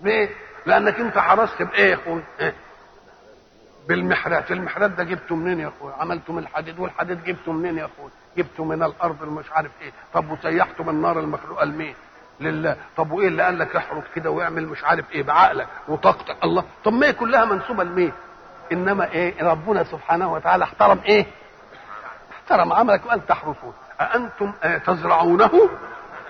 ليه؟ 0.03 0.29
لأنك 0.67 1.01
أنت 1.01 1.19
حرثت 1.19 1.63
بإيه 1.63 1.91
يا 1.91 1.95
أخوي؟ 1.95 2.23
إيه؟ 2.41 2.55
بالمحرات، 3.89 4.51
المحرات 4.51 4.91
ده 4.91 5.05
جبته 5.05 5.35
منين 5.35 5.61
يا 5.61 5.69
أخوي؟ 5.69 5.93
عملته 5.99 6.33
من 6.33 6.39
الحديد 6.43 6.79
والحديد 6.79 7.25
جبته 7.25 7.53
منين 7.53 7.79
يا 7.79 7.85
أخوي؟ 7.85 8.11
جبته 8.37 8.65
من 8.65 8.83
الأرض 8.83 9.23
اللي 9.23 9.35
مش 9.35 9.53
عارف 9.53 9.71
إيه، 9.83 9.93
طب 10.15 10.31
وسيحته 10.31 10.85
من 10.85 10.91
النار 10.91 11.21
المخلوقة 11.21 11.65
لمين؟ 11.65 11.95
لله، 12.41 12.77
طب 12.97 13.11
وإيه 13.11 13.29
اللي 13.29 13.43
قال 13.43 13.59
لك 13.59 13.77
احرث 13.77 14.05
كده 14.15 14.31
واعمل 14.31 14.67
مش 14.67 14.85
عارف 14.85 15.13
إيه؟ 15.13 15.23
بعقلك 15.23 15.67
وطاقتك. 15.89 16.37
الله، 16.45 16.65
طب 16.85 16.93
ما 16.93 17.07
هي 17.07 17.13
كلها 17.13 17.45
منسوبة 17.45 17.85
لمين؟ 17.85 18.13
إنما 18.73 19.11
إيه؟ 19.11 19.43
ربنا 19.51 19.85
سبحانه 19.85 20.33
وتعالى 20.33 20.65
احترم 20.65 21.01
إيه؟ 21.05 21.27
احترم 22.33 22.73
عملك 22.73 23.07
وان 23.07 23.27
تحرثون. 23.27 23.75
أأنتم 24.01 24.53
تزرعونه 24.87 25.51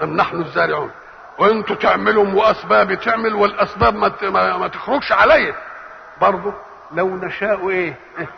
أم 0.02 0.16
نحن 0.16 0.36
الزارعون؟ 0.40 0.90
وانتوا 1.38 1.76
تعملوا 1.76 2.26
واسباب 2.34 2.94
تعمل 2.94 3.34
والأسباب 3.34 3.94
ما, 3.94 4.56
ما 4.56 4.68
تخرجش 4.68 5.12
عليا 5.12 5.54
برضه 6.20 6.52
لو 6.92 7.08
نشاء 7.16 7.68
إيه 7.70 7.96
إيه؟ 8.18 8.28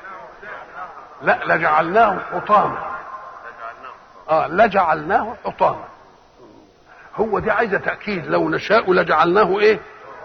لا 1.22 1.40
لجعلناه 1.44 2.18
حطاما. 2.32 2.78
آه 4.30 4.48
لجعلناه 4.48 5.36
حطاما. 5.44 5.84
هو 7.18 7.38
دي 7.38 7.50
عايزة 7.50 7.78
تأكيد. 7.78 8.26
لو 8.26 8.48
نشاء 8.50 8.92
لجعلناه 8.92 9.58
إيه؟ 9.58 9.78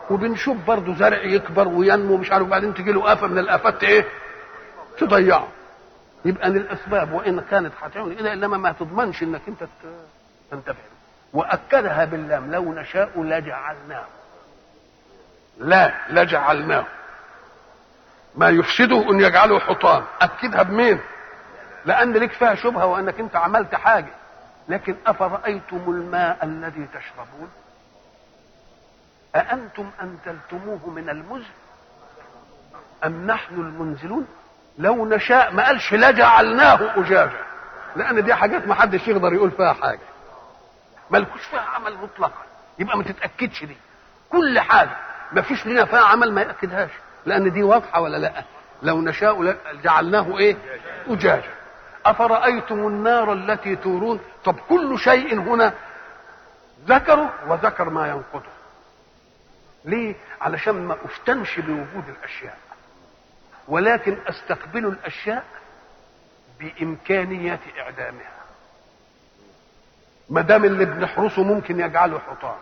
وبنشوف 0.10 0.58
برضه 0.68 0.96
زرع 0.96 1.24
يكبر 1.24 1.68
وينمو 1.68 2.18
مش 2.18 2.32
عارف. 2.32 2.48
بعدين 2.48 2.74
تجي 2.74 2.92
له 2.92 3.14
آفة 3.14 3.28
من 3.28 3.38
الآفات 3.38 3.84
إيه؟ 3.84 4.06
تضيعه 5.00 5.48
يبقى 6.26 6.50
للأسباب. 6.50 7.12
وإن 7.14 7.42
كانت 7.42 7.72
هتعمل 7.82 8.16
كده 8.16 8.34
إنما 8.34 8.58
ما 8.58 8.72
تضمنش 8.72 9.24
إنك 9.24 9.42
أنت 9.48 9.64
تنتفع. 10.52 10.80
وأكدها 11.34 12.06
باللام. 12.06 12.52
لو 12.52 12.74
نشاء 12.74 13.24
لجعلناه. 13.24 14.06
لا 15.60 15.94
لجعلناه. 16.10 16.86
ما 18.36 18.50
يفسده 18.50 19.10
أن 19.12 19.20
يجعله 19.20 19.60
حطام. 19.60 20.04
أكدها 20.22 20.64
بمين؟ 20.64 21.00
لأن 21.86 22.14
لك 22.14 22.32
فيها 22.32 22.56
شبهة 22.56 22.86
وأنك 22.86 23.20
أنت 23.20 23.36
عملت 23.36 23.76
حاجة. 23.76 24.14
لكن 24.70 24.96
أفرأيتم 25.08 25.84
الماء 25.88 26.38
الذي 26.44 26.88
تشربون؟ 26.94 27.50
أأنتم 29.36 29.90
أنزلتموه 30.02 30.90
من 30.90 31.10
المزن؟ 31.10 31.52
أم 33.06 33.28
نحن 33.28 33.56
المنزلون؟ 33.56 34.28
لو 34.78 35.06
نشاء 35.06 35.54
ما 35.54 35.66
قالش 35.66 35.94
لجعلناه 35.94 37.00
أجاجا. 37.00 37.44
لأن 37.96 38.24
دي 38.24 38.34
حاجات 38.34 38.68
ما 38.68 38.76
حدش 38.76 39.08
يقدر 39.08 39.34
يقول 39.34 39.52
فيها 39.52 39.74
حاجة. 39.74 40.00
ملكوش 41.12 41.42
فيها 41.46 41.60
عمل 41.62 41.98
مطلقا. 41.98 42.42
يبقى 42.80 42.98
ما 42.98 43.04
تتأكدش 43.04 43.64
دي. 43.64 43.78
كل 44.30 44.60
حاجة. 44.60 44.98
ما 45.32 45.42
فيش 45.42 45.66
لنا 45.68 45.86
فيها 45.86 46.00
عمل 46.06 46.34
ما 46.34 46.42
يأكدهاش. 46.42 46.90
لأن 47.26 47.52
دي 47.52 47.64
واضحة 47.64 48.02
ولا 48.02 48.18
لأ؟ 48.18 48.44
لو 48.82 49.02
نشاء 49.02 49.58
جعلناه 49.84 50.38
إيه؟ 50.38 50.58
أجاجا. 51.08 51.50
أفرأيتم 52.06 52.88
النار 52.88 53.34
التي 53.34 53.76
تورون؟ 53.76 54.20
طب 54.46 54.56
كل 54.70 55.00
شيء 55.00 55.40
هنا 55.40 55.74
ذكره 56.88 57.34
وذكر 57.48 57.90
ما 57.90 58.08
ينقضه. 58.08 58.54
ليه؟ 59.86 60.16
علشان 60.42 60.76
ما 60.88 60.98
أفتنش 61.06 61.60
بوجود 61.60 62.04
الأشياء. 62.10 62.58
ولكن 63.68 64.18
أستقبل 64.28 64.86
الأشياء 64.86 65.44
بامكانيه 66.60 67.60
إعدامها. 67.80 68.34
ما 70.30 70.42
دام 70.42 70.66
اللي 70.66 70.86
بنحرسه 70.86 71.44
ممكن 71.44 71.80
يجعله 71.80 72.20
حطام. 72.20 72.56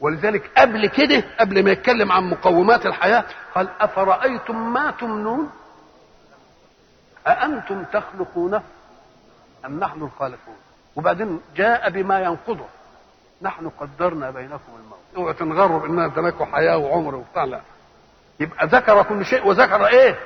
ولذلك 0.00 0.50
قبل 0.58 0.86
كده 0.86 1.24
قبل 1.40 1.64
ما 1.64 1.70
يتكلم 1.70 2.12
عن 2.12 2.30
مقومات 2.30 2.86
الحياة 2.86 3.24
قال 3.54 3.68
أفرأيتم 3.80 4.72
ما 4.72 4.90
تمنون؟ 4.90 5.50
أأنتم 7.26 7.84
تخلقونه 7.84 8.62
أم 9.66 9.80
نحن 9.80 10.02
الخالقون؟ 10.02 10.56
وبعدين 10.96 11.40
جاء 11.56 11.90
بما 11.90 12.20
ينقضه. 12.20 12.66
نحن 13.42 13.68
قدرنا 13.80 14.30
بينكم 14.30 14.72
الموت. 14.78 14.98
اوعوا 15.16 15.32
تنغروا 15.32 15.80
باننا 15.80 16.04
اديناكم 16.04 16.44
حياة 16.44 16.76
وعمر 16.76 17.14
وبتاع 17.14 17.44
لا 17.44 17.60
يبقى 18.40 18.66
ذكر 18.66 19.02
كل 19.02 19.24
شيء 19.24 19.46
وذكر 19.46 19.86
إيه؟ 19.86 20.18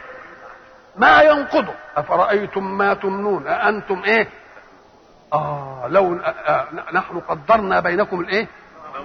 ما 0.97 1.23
ينقضه. 1.23 1.75
أفرأيتم 1.97 2.79
ما 2.79 2.95
تمنون؟ 2.95 3.47
أأنتم 3.47 4.03
إيه؟ 4.05 4.29
آه 5.33 5.87
لو 5.89 6.15
آه 6.17 6.67
نحن 6.93 7.21
قدرنا 7.21 7.81
بينكم 7.81 8.21
الإيه؟ 8.21 8.47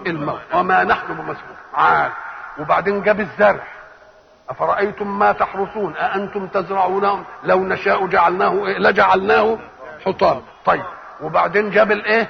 الموت. 0.07 0.41
وما 0.53 0.83
نحن 0.83 1.13
بمسؤول 1.13 1.56
عاد. 1.74 2.11
وبعدين 2.59 3.03
جاب 3.03 3.19
الزرع. 3.19 3.63
أفرأيتم 4.51 5.19
ما 5.19 5.32
تحرثون؟ 5.32 5.96
أأنتم 5.96 6.48
تزرعونه 6.48 7.24
لو 7.44 7.66
نشاء 7.66 8.08
جعلناه 8.08 8.67
إيه؟ 8.67 8.78
لجعلناه 8.78 9.58
حطام. 10.06 10.42
طيب 10.66 10.84
وبعدين 11.22 11.69
جاب 11.69 11.92
الإيه؟ 11.92 12.28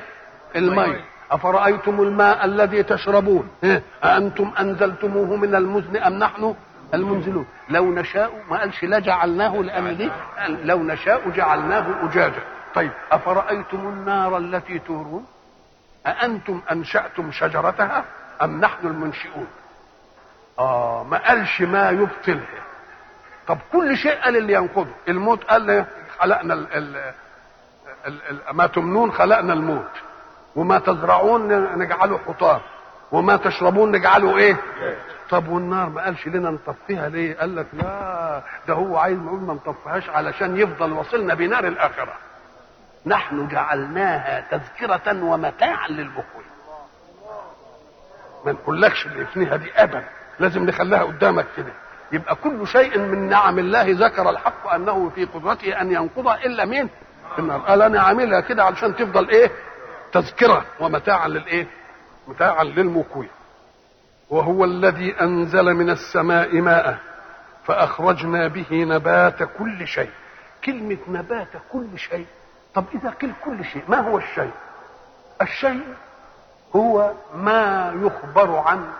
الماء 0.55 1.01
أفرأيتم 1.31 2.01
الماء 2.01 2.45
الذي 2.45 2.83
تشربون؟ 2.83 3.49
إيه؟ 3.63 3.83
أأنتم 4.03 4.51
أنزلتموه 4.59 5.35
من 5.35 5.55
المزن 5.55 5.97
أم 5.97 6.13
نحن 6.13 6.55
المنزلون؟ 6.93 7.45
لو 7.69 7.91
نشاء 7.93 8.31
ما 8.49 8.59
قالش 8.59 8.83
لجعلناه 8.83 9.55
لأن 9.55 9.97
دي 9.97 10.11
لو 10.47 10.83
نشاء 10.83 11.29
جعلناه 11.29 11.85
أجاجا. 12.03 12.41
طيب 12.75 12.91
أفرأيتم 13.11 13.77
النار 13.77 14.37
التي 14.37 14.79
تورون؟ 14.79 15.25
أأنتم 16.07 16.61
أنشأتم 16.71 17.31
شجرتها 17.31 18.03
أم 18.41 18.61
نحن 18.61 18.87
المنشئون؟ 18.87 19.47
آه 20.59 21.03
ما 21.03 21.17
قالش 21.17 21.61
ما 21.61 21.89
يبطلها 21.89 22.61
طب 23.47 23.57
كل 23.71 23.97
شيء 23.97 24.15
قال 24.21 24.37
اللي 24.37 24.53
ينقضه. 24.53 24.91
الموت 25.07 25.43
قال 25.43 25.61
لي 25.61 25.85
خلقنا 26.19 26.53
ال 26.53 26.73
ال 26.73 26.95
ال 28.07 28.21
ال 28.29 28.39
ما 28.55 28.67
تمنون 28.67 29.11
خلقنا 29.11 29.53
الموت. 29.53 29.91
وما 30.55 30.79
تزرعون 30.79 31.47
نجعله 31.79 32.17
حطام. 32.27 32.59
وما 33.11 33.37
تشربون 33.37 33.91
نجعله 33.91 34.37
إيه؟ 34.37 34.57
طب 35.29 35.47
والنار 35.47 35.89
ما 35.89 36.03
قالش 36.03 36.27
لنا 36.27 36.49
نطفيها 36.49 37.09
ليه؟ 37.09 37.37
قال 37.37 37.55
لك 37.55 37.65
لا 37.73 38.41
ده 38.67 38.73
هو 38.73 38.97
عايز 38.97 39.17
نقول 39.19 39.39
ما 39.39 39.53
نطفيهاش 39.53 40.09
علشان 40.09 40.57
يفضل 40.57 40.91
وصلنا 40.93 41.33
بنار 41.33 41.67
الآخرة. 41.67 42.13
نحن 43.05 43.47
جعلناها 43.47 44.43
تذكرة 44.51 45.23
ومتاعا 45.23 45.87
للمقوي 45.87 46.43
ما 48.45 48.51
نقولكش 48.51 49.05
اللي 49.05 49.21
يفنيها 49.21 49.55
دي 49.55 49.71
أبدا. 49.75 50.03
لازم 50.41 50.65
نخليها 50.65 51.03
قدامك 51.03 51.45
كده. 51.57 51.73
يبقى 52.11 52.35
كل 52.35 52.67
شيء 52.67 52.97
من 52.99 53.29
نعم 53.29 53.59
الله 53.59 53.85
ذكر 53.87 54.29
الحق 54.29 54.67
أنه 54.73 55.09
في 55.09 55.25
قدرته 55.25 55.81
أن 55.81 55.91
ينقضها 55.91 56.45
إلا 56.45 56.65
مين؟ 56.65 56.89
النار 57.39 57.59
قال 57.59 57.81
أنا 57.81 58.01
عاملها 58.01 58.39
كده 58.39 58.63
علشان 58.63 58.95
تفضل 58.95 59.29
إيه؟ 59.29 59.51
تذكرة 60.11 60.65
ومتاعا 60.79 61.27
للإيه؟ 61.27 61.67
متاعا 62.27 62.63
للمقوي 62.63 63.27
وهو 64.29 64.65
الذي 64.65 65.21
أنزل 65.21 65.73
من 65.73 65.89
السماء 65.89 66.61
ماء 66.61 66.97
فأخرجنا 67.65 68.47
به 68.47 68.67
نبات 68.71 69.43
كل 69.43 69.87
شيء. 69.87 70.09
كلمة 70.65 70.97
نبات 71.07 71.47
كل 71.71 71.99
شيء. 71.99 72.25
طب 72.73 72.85
إذا 72.95 73.09
قيل 73.09 73.31
كل 73.45 73.65
شيء 73.65 73.83
ما 73.87 73.99
هو 73.99 74.17
الشيء؟ 74.17 74.51
الشيء 75.41 75.83
هو 76.75 77.11
ما 77.35 77.93
يخبر 78.01 78.55
عنه. 78.55 78.93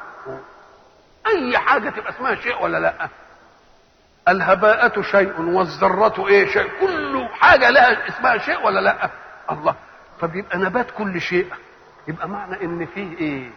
أي 1.28 1.58
حاجة 1.58 1.90
تبقى 1.90 2.10
اسمها 2.10 2.36
شيء 2.36 2.64
ولا 2.64 2.78
لأ؟ 2.78 3.08
الهباءة 4.28 5.02
شيء 5.02 5.42
والذرة 5.42 6.28
إيه 6.28 6.48
شيء؟ 6.48 6.70
كل 6.82 7.28
حاجة 7.34 7.70
لها 7.70 8.08
اسمها 8.08 8.38
شيء 8.38 8.66
ولا 8.66 8.80
لأ؟ 8.80 9.10
الله. 9.52 9.76
طب 10.22 10.36
يبقى 10.36 10.58
نبات 10.58 10.92
كل 10.92 11.22
شيء. 11.22 11.48
يبقى 12.08 12.30
معنى 12.30 12.64
إن 12.66 12.86
فيه 12.86 13.18
إيه؟ 13.18 13.50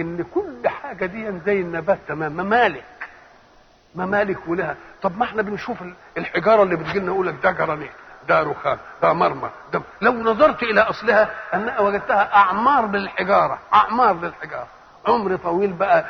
إن 0.00 0.24
كل 0.34 0.68
حاجة 0.68 1.06
دي 1.06 1.32
زي 1.46 1.60
النبات 1.60 1.98
تمام. 2.08 2.32
ممالك. 2.32 2.84
ممالك 3.94 4.48
ولها. 4.48 4.76
طب 5.02 5.18
ما 5.18 5.24
إحنا 5.24 5.42
بنشوف 5.42 5.78
الحجارة 6.18 6.62
اللي 6.62 6.76
بتجي 6.76 6.98
لنا 6.98 7.06
يقول 7.12 7.26
لك 7.26 7.34
ده 7.42 7.50
جرانيت 7.50 7.90
ده 8.28 8.42
رخام 8.42 8.78
ده 9.02 9.12
مرمى 9.12 9.50
ده 9.72 9.82
لو 10.00 10.12
نظرت 10.12 10.62
إلى 10.62 10.80
أصلها 10.80 11.30
ان 11.54 11.74
وجدتها 11.78 12.34
أعمار 12.36 12.86
للحجارة 12.90 13.58
أعمار 13.74 14.20
للحجارة. 14.20 14.68
عمر 15.06 15.36
طويل 15.36 15.72
بقى 15.72 16.04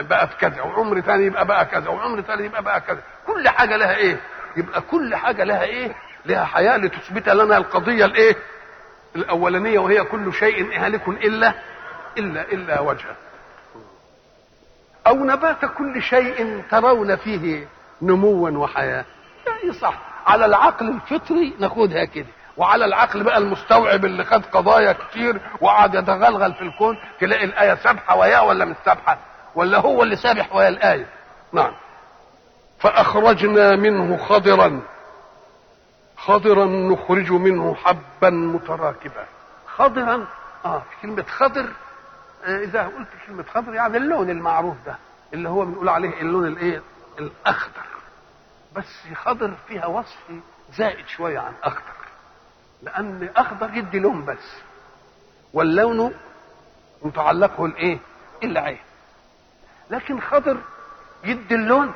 بقى 0.00 0.28
في 0.28 0.36
كذا 0.36 0.62
وعمر 0.62 1.00
ثاني 1.00 1.26
يبقى 1.26 1.46
بقى 1.46 1.64
كذا 1.66 1.88
وعمر 1.88 2.20
ثاني 2.20 2.44
يبقى 2.44 2.62
بقى 2.62 2.80
كذا. 2.80 3.02
كل 3.26 3.48
حاجة 3.48 3.76
لها 3.76 3.96
إيه؟ 3.96 4.16
يبقى 4.56 4.80
كل 4.80 5.16
حاجة 5.16 5.44
لها 5.44 5.62
إيه؟ 5.62 5.94
لها 6.26 6.44
حياة 6.44 6.76
لتثبت 6.76 7.28
لنا 7.28 7.56
القضية 7.56 8.04
الإيه؟ 8.04 8.36
الأولانية 9.16 9.78
وهي 9.78 10.04
كل 10.04 10.32
شيء 10.32 10.78
هالك 10.86 11.08
إلا 11.08 11.54
إلا 12.18 12.52
إلا 12.52 12.80
وجهه. 12.80 13.16
أو 15.06 15.14
نبات 15.24 15.64
كل 15.64 16.02
شيء 16.02 16.62
ترون 16.70 17.16
فيه 17.16 17.66
نموا 18.02 18.50
وحياة. 18.50 19.04
يعني 19.46 19.72
صح 19.72 19.94
على 20.26 20.44
العقل 20.44 20.88
الفطري 20.88 21.54
ناخدها 21.58 22.04
كده. 22.04 22.26
وعلى 22.56 22.84
العقل 22.84 23.22
بقى 23.22 23.38
المستوعب 23.38 24.04
اللي 24.04 24.24
خد 24.24 24.44
قضايا 24.46 24.92
كتير 24.92 25.40
وقعد 25.60 25.94
يتغلغل 25.94 26.54
في 26.54 26.62
الكون 26.62 26.98
تلاقي 27.20 27.44
الآية 27.44 27.74
سابحة 27.74 28.16
وياه 28.16 28.44
ولا 28.44 28.64
مش 28.64 28.76
سابحة؟ 28.84 29.18
ولا 29.54 29.78
هو 29.78 30.02
اللي 30.02 30.16
سابح 30.16 30.54
ويا 30.54 30.68
الآية؟ 30.68 31.06
نعم. 31.52 31.72
فأخرجنا 32.78 33.76
منه 33.76 34.16
خضرا. 34.16 34.80
خضرا 36.16 36.64
نخرج 36.64 37.30
منه 37.32 37.74
حبا 37.74 38.30
متراكبا. 38.30 39.24
خضرا؟ 39.76 40.26
آه 40.64 40.82
كلمة 41.02 41.22
خضر 41.22 41.66
آه 42.46 42.58
إذا 42.58 42.82
قلت 42.82 43.08
كلمة 43.26 43.44
خضر 43.54 43.74
يعني 43.74 43.96
اللون 43.96 44.30
المعروف 44.30 44.76
ده 44.86 44.96
اللي 45.34 45.48
هو 45.48 45.64
بنقول 45.64 45.88
عليه 45.88 46.20
اللون 46.20 46.46
الإيه؟ 46.46 46.82
الأخضر. 47.18 47.82
بس 48.76 49.06
خضر 49.14 49.54
فيها 49.68 49.86
وصف 49.86 50.18
زائد 50.72 51.06
شوية 51.06 51.38
عن 51.38 51.52
أخضر. 51.62 52.01
لأن 52.82 53.30
أخضر 53.36 53.74
يدي 53.74 53.98
لون 53.98 54.24
بس 54.24 54.56
واللون 55.52 56.14
متعلقه 57.02 57.64
الايه 57.64 57.98
العين 58.44 58.78
لكن 59.90 60.20
خضر 60.20 60.56
يدي 61.24 61.54
اللون 61.54 61.92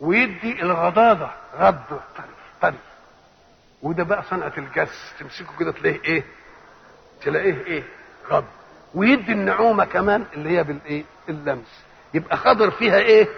ويدي 0.00 0.62
الغضاضة 0.62 1.30
غض 1.58 1.82
طري 2.16 2.26
طري. 2.62 2.78
وده 3.82 4.02
بقى 4.02 4.22
صنعة 4.22 4.52
الجس 4.58 5.12
تمسكه 5.20 5.58
كده 5.58 5.72
تلاقيه 5.72 6.00
إيه؟ 6.04 6.24
تلاقيه 7.22 7.64
إيه؟ 7.66 7.82
غض 8.30 8.44
ويدي 8.94 9.32
النعومة 9.32 9.84
كمان 9.84 10.24
اللي 10.32 10.50
هي 10.58 10.64
بالإيه؟ 10.64 11.04
اللمس 11.28 11.84
يبقى 12.14 12.36
خضر 12.36 12.70
فيها 12.70 12.98
إيه؟ 12.98 13.28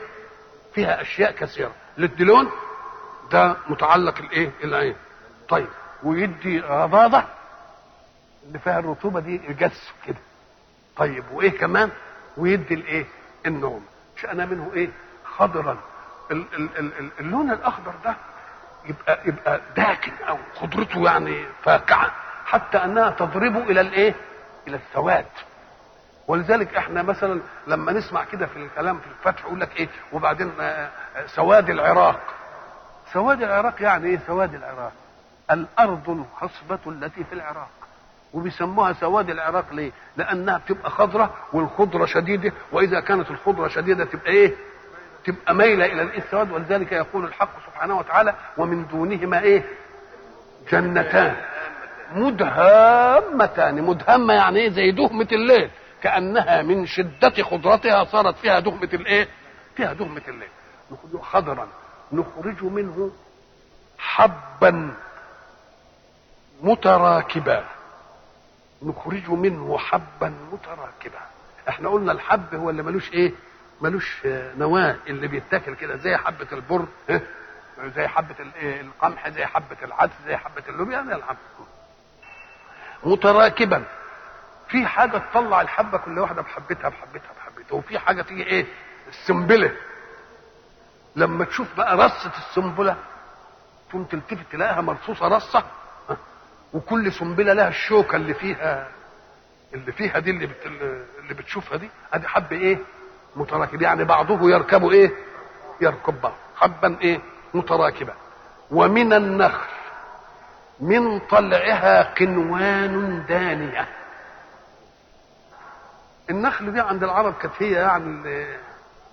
فيها 0.75 1.01
أشياء 1.03 1.33
كثيرة. 1.33 1.73
للدلون 1.99 2.51
ده 3.33 3.57
متعلق 3.69 4.19
الايه 4.19 4.51
العين 4.65 4.97
طيب. 5.49 5.69
ويدي 6.05 6.61
غضاضة 6.61 7.25
اللي 8.47 8.59
فيها 8.59 8.79
الرطوبة 8.79 9.21
دي 9.21 9.41
الجس 9.49 9.93
كده. 10.07 10.17
طيب 10.97 11.25
وإيه 11.33 11.59
كمان؟ 11.59 11.91
ويدي 12.37 12.75
الإيه؟ 12.75 13.07
النوم. 13.47 13.87
شأن 14.17 14.49
منه 14.49 14.71
إيه؟ 14.75 14.91
خضرا. 15.25 15.79
ال- 16.31 16.47
ال- 16.55 16.79
ال- 16.79 17.11
اللون 17.21 17.51
الأخضر 17.51 17.93
ده 18.05 18.15
يبقى 18.85 19.19
يبقى 19.25 19.61
داكن 19.77 20.13
أو 20.29 20.39
خضرته 20.61 21.05
يعني 21.05 21.45
فاقعه 21.63 22.11
حتى 22.47 22.79
أنها 22.79 23.11
تضربه 23.11 23.59
إلى 23.59 23.81
الإيه؟ 23.81 24.15
إلى 24.69 24.77
السواد. 24.77 25.27
ولذلك 26.29 26.75
إحنا 26.77 27.03
مثلا 27.03 27.41
لما 27.67 27.93
نسمع 27.93 28.25
كده 28.25 28.47
في 28.47 28.57
الكلام 28.57 28.99
في 29.01 29.07
الفتح 29.07 29.45
يقول 29.45 29.61
لك 29.61 29.77
إيه؟ 29.77 29.89
وبعدين 30.13 30.53
آه، 30.61 30.91
آه، 31.17 31.27
سواد 31.27 31.71
العراق. 31.71 32.21
سواد 33.13 33.43
العراق 33.43 33.83
يعني 33.83 34.07
إيه 34.09 34.19
سواد 34.27 34.55
العراق؟ 34.55 34.93
الأرض 35.53 36.11
الخصبة 36.11 36.79
التي 36.87 37.25
في 37.25 37.33
العراق. 37.33 37.69
وبيسموها 38.35 38.93
سواد 38.93 39.31
العراق 39.31 39.65
ليه؟ 39.73 39.93
لأنها 40.17 40.59
بتبقى 40.59 40.91
خضرة 40.91 41.35
والخضرة 41.53 42.07
شديدة 42.07 42.53
وإذا 42.73 43.01
كانت 43.01 43.31
الخضرة 43.31 43.69
شديدة 43.69 44.05
تبقى 44.05 44.31
إيه؟ 44.31 44.53
تبقى 45.25 45.55
مايلة 45.55 45.87
إلى 45.87 46.03
الاسود 46.03 46.51
ولذلك 46.51 46.93
يقول 46.93 47.25
الحق 47.25 47.67
سبحانه 47.67 47.99
وتعالى 47.99 48.35
ومن 48.59 48.87
دونهما 48.87 49.41
إيه؟ 49.41 49.65
جنتان. 50.73 51.37
مدهامتان. 52.15 53.83
مدهمة 53.83 54.35
يعني 54.35 54.59
إيه؟ 54.61 54.71
زي 54.71 54.91
دهمة 54.91 55.29
الليل. 55.33 55.71
كأنها 56.03 56.63
من 56.63 56.87
شدة 56.87 57.43
خضرتها 57.43 58.05
صارت 58.05 58.37
فيها 58.37 58.59
دهمة 58.61 58.89
الإيه؟ 58.93 59.29
فيها 59.77 59.93
دهمة 59.93 60.23
الليل. 60.29 60.49
خضرا. 61.23 61.69
نخرج 62.13 62.65
منه 62.65 63.11
حبا. 63.99 64.95
متراكبا. 66.63 67.65
نخرج 68.83 69.31
منه 69.31 69.79
حبا 69.79 70.35
متراكبا. 70.53 71.21
إحنا 71.69 71.89
قلنا 71.89 72.13
الحب 72.13 72.55
هو 72.55 72.71
اللي 72.71 72.83
ملوش 72.83 73.13
إيه؟ 73.13 73.33
ملوش 73.81 74.21
نواة. 74.57 74.97
اللي 75.07 75.29
بيتاكل 75.29 75.75
كده 75.75 75.97
زي 75.97 76.17
حبة 76.17 76.47
البر؟ 76.53 76.87
زي 77.97 78.09
حبة 78.09 78.35
الإيه؟ 78.41 78.81
القمح 78.81 79.29
زي 79.29 79.47
حبة 79.47 79.77
العدس 79.83 80.13
زي 80.27 80.37
حبة 80.37 80.63
اللوبيا 80.69 81.03
زي 81.03 81.15
الحب. 81.15 81.37
متراكبا. 83.05 83.85
في 84.69 84.87
حاجة 84.87 85.19
تطلع 85.19 85.61
الحبة 85.61 85.99
كل 85.99 86.19
واحدة 86.19 86.43
بحبتها 86.43 86.89
بحبتها 86.89 87.31
بحبتها. 87.41 87.75
وفي 87.77 87.99
حاجة 87.99 88.23
تيجي 88.23 88.43
إيه؟ 88.43 88.67
السنبلة. 89.09 89.73
لما 91.17 91.45
تشوف 91.45 91.77
بقى 91.77 91.97
رصة 91.97 92.31
السنبلة 92.39 92.97
تقوم 93.91 94.05
تلتفت 94.05 94.53
تلاقيها 94.53 94.81
مرصوصة 94.81 95.29
رصة 95.29 95.59
ها؟ 95.59 95.65
وكل 96.73 97.13
سنبلة 97.13 97.53
لها 97.53 97.69
الشوكة 97.69 98.17
اللي 98.17 98.35
فيها 98.35 98.89
اللي 99.75 99.93
فيها 99.93 100.19
دي 100.19 100.31
اللي 100.31 100.47
بت... 100.47 100.67
اللي 101.19 101.35
بتشوفها 101.35 101.79
دي. 101.79 101.91
أدي 102.13 102.29
حب 102.29 102.53
إيه؟ 102.53 102.79
متراكب 103.37 103.83
يعني 103.83 104.05
بعضه 104.05 104.51
يركب 104.51 104.85
إيه؟ 104.89 105.11
يركب 105.81 106.21
بعض. 106.21 106.35
حبا 106.57 106.99
إيه؟ 107.01 107.21
متراكبا 107.55 108.15
ومن 108.71 109.13
النخل 109.13 109.69
من 110.81 111.19
طلعها 111.19 112.03
قنوان 112.15 113.25
دانية. 113.29 113.89
النخل 116.31 116.73
دي 116.73 116.81
عند 116.81 117.03
العرب 117.05 117.35
كانت 117.35 117.55
هي 117.59 117.73
يعني 117.73 118.05
اللي, 118.05 118.57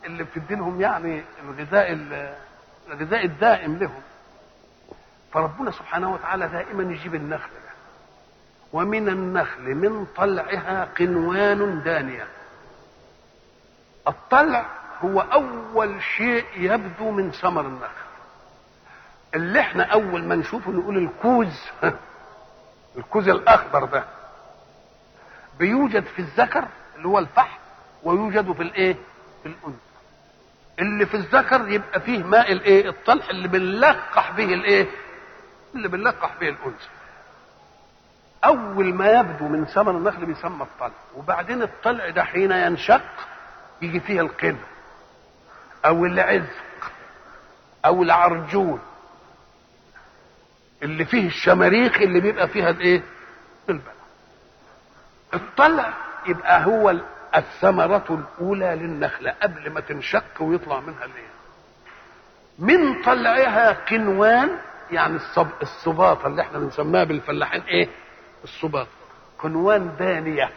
اللي 0.06 0.24
بتدي 0.24 0.56
لهم 0.56 0.82
يعني 0.82 1.24
الغذاء 1.44 1.92
ال- 1.92 2.36
الغذاء 2.88 3.26
الدائم 3.26 3.78
لهم. 3.78 4.02
فربنا 5.34 5.72
سبحانه 5.72 6.14
وتعالى 6.14 6.48
دائما 6.48 6.94
يجيب 6.94 7.16
النخل. 7.16 7.50
ده 7.50 7.70
ومن 8.74 9.10
النخل 9.10 9.76
من 9.76 10.06
طلعها 10.18 10.90
قنوان 11.00 11.82
دانية. 11.84 12.28
الطلع 14.08 14.66
هو 15.02 15.22
أول 15.22 16.02
شيء 16.04 16.46
يبدو 16.56 17.12
من 17.12 17.32
ثمر 17.32 17.62
النخل. 17.62 18.10
اللي 19.36 19.60
إحنا 19.60 19.84
أول 19.84 20.24
ما 20.24 20.36
نشوفه 20.36 20.72
نقول 20.72 20.98
الكوز. 20.98 21.66
الكوز 22.98 23.30
الأخضر 23.30 23.86
ده. 23.86 24.04
بيوجد 25.60 26.04
في 26.04 26.20
الذكر 26.20 26.68
اللي 26.96 27.08
هو 27.08 27.20
الفحم 27.20 27.60
ويوجد 28.04 28.52
في 28.52 28.64
الإيه؟ 28.64 28.96
في 29.44 29.50
الأنثى. 29.50 29.80
اللي 30.80 31.06
في 31.06 31.18
الذكر 31.18 31.68
يبقى 31.68 32.00
فيه 32.00 32.24
ماء 32.24 32.52
الإيه؟ 32.52 32.90
الطلح 32.90 33.30
اللي 33.30 33.48
بنلقح 33.48 34.32
به 34.32 34.54
الإيه؟ 34.54 34.88
اللي 35.76 35.88
بنلقح 35.88 36.36
به 36.42 36.50
الأنثى. 36.50 36.88
أول 38.46 38.94
ما 38.94 39.12
يبدو 39.20 39.48
من 39.48 39.66
ثمر 39.66 39.92
النخل 39.92 40.26
بيسمى 40.26 40.64
الطلع 40.64 40.92
وبعدين 41.16 41.62
الطلع 41.62 42.10
ده 42.10 42.24
حين 42.24 42.52
ينشق 42.52 43.02
يجي 43.82 44.00
فيه 44.00 44.22
القن 44.22 44.58
أو 45.86 46.06
العزق 46.06 46.92
أو 47.86 48.04
العرجون 48.04 48.80
اللي 50.84 51.06
فيه 51.06 51.28
الشماريخ 51.28 51.96
اللي 51.98 52.20
بيبقى 52.20 52.48
فيها 52.48 52.70
الإيه؟ 52.70 53.02
البلع 53.70 53.94
الطلع 55.34 55.94
يبقى 56.28 56.66
هو 56.66 56.90
ال- 56.90 57.06
الثمرة 57.36 58.06
الأولى 58.40 58.76
للنخلة 58.76 59.32
قبل 59.44 59.70
ما 59.70 59.80
تنشق 59.80 60.42
ويطلع 60.42 60.80
منها 60.80 61.06
الإيه؟ 61.06 61.30
من 62.60 63.02
طلعها 63.02 63.72
قنوان 63.72 64.58
يعني 64.92 65.16
الصب... 65.16 65.48
اللي 66.28 66.42
إحنا 66.42 66.60
بنسميها 66.60 67.04
بالفلاحين 67.04 67.62
إيه؟ 67.62 67.90
الصباطة 68.44 68.90
قنوان 69.40 69.96
دانية. 70.00 70.50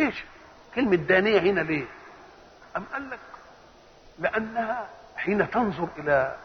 إيش؟ 0.00 0.24
كلمة 0.74 0.96
دانية 0.96 1.38
هنا 1.40 1.60
ليه؟ 1.60 1.84
أم 2.76 2.84
قال 2.92 3.10
لك 3.10 3.18
لأنها 4.18 4.88
حين 5.16 5.50
تنظر 5.50 5.88
إلى 5.98 6.36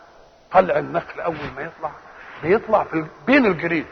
طلع 0.51 0.79
النخل 0.79 1.19
أول 1.21 1.35
ما 1.55 1.61
يطلع 1.61 1.91
بيطلع 2.43 2.83
في 2.83 3.05
بين 3.27 3.45
الجريد. 3.45 3.85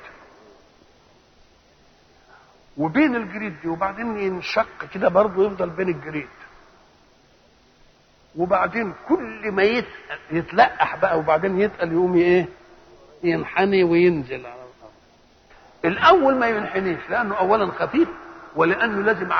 وبين 2.77 3.15
الجريد 3.15 3.61
دي 3.61 3.67
وبعدين 3.67 4.17
ينشق 4.17 4.85
كده 4.93 5.09
برضه 5.09 5.45
يفضل 5.47 5.69
بين 5.69 5.89
الجريد. 5.89 6.27
وبعدين 8.35 8.93
كل 9.07 9.51
ما 9.51 9.63
يتلقح 10.31 10.95
بقى 10.95 11.19
وبعدين 11.19 11.61
يتقل 11.61 11.91
يقوم 11.91 12.15
إيه؟ 12.15 12.47
ينحني 13.23 13.83
وينزل. 13.83 14.45
على 14.45 14.55
الأرض 14.55 14.91
الأول 15.85 16.35
ما 16.35 16.47
ينحنيش 16.47 16.99
لأنه 17.09 17.35
اولا 17.37 17.71
خفيف 17.71 18.09
ولأنه 18.55 19.01
لازم 19.03 19.31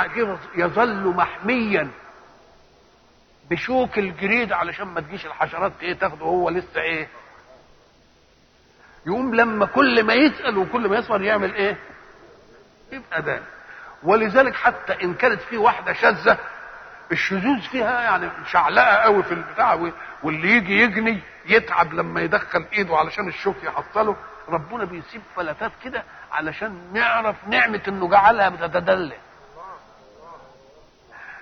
يظل 0.55 1.07
محميا. 1.07 1.89
بشوك 3.49 3.99
الجريد 3.99 4.51
علشان 4.53 4.87
ما 4.87 5.01
تجيش 5.01 5.25
الحشرات 5.25 5.71
إيه 5.81 5.93
تاخده 5.93 6.25
هو 6.25 6.49
لسه 6.49 6.81
إيه. 6.81 7.07
يقوم 9.07 9.35
لما 9.35 9.65
كل 9.65 10.03
ما 10.03 10.13
يسأل 10.13 10.57
وكل 10.57 10.89
ما 10.89 10.97
يصبر 10.97 11.21
يعمل 11.21 11.53
إيه؟ 11.55 11.77
يبقى 12.91 13.21
ده. 13.21 13.41
ولذلك 14.03 14.55
حتى 14.55 15.03
إن 15.03 15.13
كانت 15.13 15.41
في 15.41 15.57
واحدة 15.57 15.93
شاذة 15.93 16.37
الشذوذ 17.11 17.61
فيها 17.61 18.01
يعني 18.01 18.29
شعلقة 18.51 18.95
قوي 18.95 19.23
في 19.23 19.31
البتاع 19.33 19.73
واللي 20.23 20.47
يجي 20.51 20.81
يجني 20.81 21.19
يتعب 21.45 21.93
لما 21.93 22.21
يدخل 22.21 22.65
ايده 22.73 22.97
علشان 22.97 23.27
الشوك 23.27 23.55
يحصله 23.63 24.15
ربنا 24.49 24.85
بيسيب 24.85 25.21
فلتات 25.35 25.71
كده 25.83 26.03
علشان 26.31 26.89
نعرف 26.93 27.35
نعمة 27.47 27.81
انه 27.87 28.09
جعلها 28.09 28.49
بتتدلى 28.49 29.15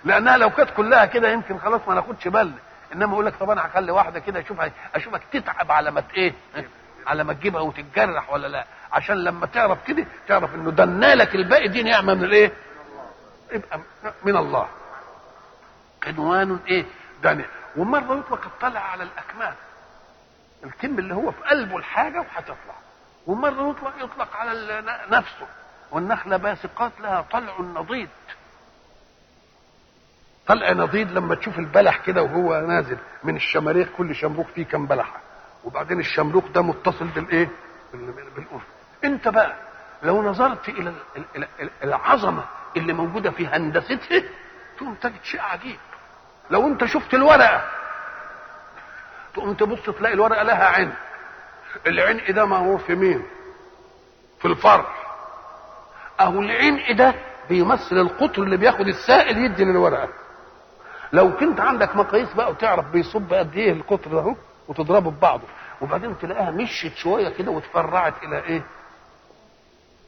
لأنها 0.04 0.38
لو 0.38 0.50
كانت 0.50 0.70
كلها 0.70 1.06
كده 1.06 1.30
يمكن 1.30 1.60
خلاص 1.60 1.82
ما 1.88 1.94
ناخدش 1.96 2.28
بالنا 2.28 2.58
إنما 2.94 3.14
يقول 3.14 3.26
لك 3.26 3.36
طب 3.36 3.50
أنا 3.50 3.66
هخلي 3.68 3.92
واحدة 3.92 4.20
كده 4.20 4.40
أشوفها 4.40 4.72
أشوفك 4.96 5.22
تتعب 5.32 5.72
على 5.72 5.92
ما 5.92 6.04
إيه؟ 6.18 6.34
على 7.08 7.24
ما 7.24 7.34
تجيبها 7.34 7.62
وتتجرح 7.62 8.30
ولا 8.34 8.48
لأ. 8.48 8.66
عشان 8.94 9.16
لما 9.24 9.46
تعرف 9.46 9.78
كده 9.88 10.06
تعرف 10.28 10.56
إنه 10.56 10.72
دنالك 10.72 11.36
الباقي 11.36 11.68
دي 11.68 11.84
نعمة 11.84 12.14
من 12.14 12.24
الإيه؟ 12.24 12.52
يبقى 13.52 13.80
من 14.24 14.38
الله. 14.38 14.68
عنوان 16.08 16.60
إيه؟ 16.68 16.86
دانية 17.24 17.46
ومرة 17.78 18.20
يطلق 18.20 18.46
الطلع 18.46 18.80
على 18.80 19.04
الأكمام. 19.04 19.54
الكم 20.64 21.00
اللي 21.00 21.14
هو 21.16 21.32
في 21.32 21.44
قلبه 21.44 21.78
الحاجة 21.78 22.20
وهتطلع. 22.20 22.76
ومرة 23.28 23.70
يطلق 23.70 23.94
يطلق 24.04 24.36
على 24.36 24.84
نفسه. 25.12 25.48
والنخلة 25.92 26.38
باسقات 26.38 26.92
لها 27.00 27.22
طلع 27.32 27.62
نضيد. 27.62 28.10
طلع 30.48 30.72
نضيد 30.72 31.12
لما 31.12 31.36
تشوف 31.36 31.60
البلح 31.60 31.98
كده 31.98 32.24
وهو 32.24 32.62
نازل 32.68 32.98
من 33.24 33.36
الشماريخ 33.36 33.88
كل 33.98 34.16
شمروخ 34.16 34.48
فيه 34.48 34.66
كم 34.66 34.86
بلحة. 34.86 35.20
وبعدين 35.64 36.00
الشمروخ 36.00 36.48
ده 36.48 36.62
متصل 36.62 37.08
بالإيه؟ 37.08 37.50
بالأنف. 37.94 38.62
انت 39.04 39.28
بقى 39.28 39.56
لو 40.04 40.24
نظرت 40.24 40.70
إلى 40.70 40.94
العظمة 41.84 42.44
اللي 42.78 42.94
موجودة 42.94 43.32
في 43.32 43.48
هندستها 43.48 44.24
تقوم 44.78 44.94
تجد 44.96 45.24
شيء 45.24 45.42
عجيب. 45.42 45.80
لو 46.50 46.68
انت 46.68 46.86
شفت 46.86 47.14
الورقة 47.14 47.62
تقوم 49.34 49.54
تبص 49.54 49.86
تلاقي 49.98 50.14
الورقة 50.14 50.44
لها 50.44 50.66
عين. 50.66 50.94
العين 51.88 52.34
ده 52.36 52.44
هو 52.44 52.78
في 52.78 52.96
مين؟ 52.96 53.24
في 54.40 54.46
الفرع 54.48 54.86
أهو 56.20 56.40
العين 56.40 56.96
ده 56.96 57.14
بيمثل 57.50 57.98
القطر 57.98 58.44
اللي 58.44 58.58
بياخد 58.58 58.88
السائل 58.88 59.38
يدي 59.38 59.64
للورقة. 59.64 60.10
لو 61.14 61.36
كنت 61.36 61.60
عندك 61.60 61.96
مقاييس 61.96 62.34
بقى 62.34 62.52
وتعرف 62.52 62.86
بيصب 62.86 63.34
قد 63.34 63.56
إيه 63.56 63.72
القطر 63.72 64.12
ده 64.12 64.36
وتضربه 64.68 65.12
ببعضه 65.12 65.44
وبعدين 65.82 66.20
تلاقيها 66.20 66.52
مشيت 66.52 66.96
شوية 66.96 67.30
كده 67.30 67.52
وتفرعت 67.52 68.14
إلى 68.24 68.44
إيه؟ 68.44 68.64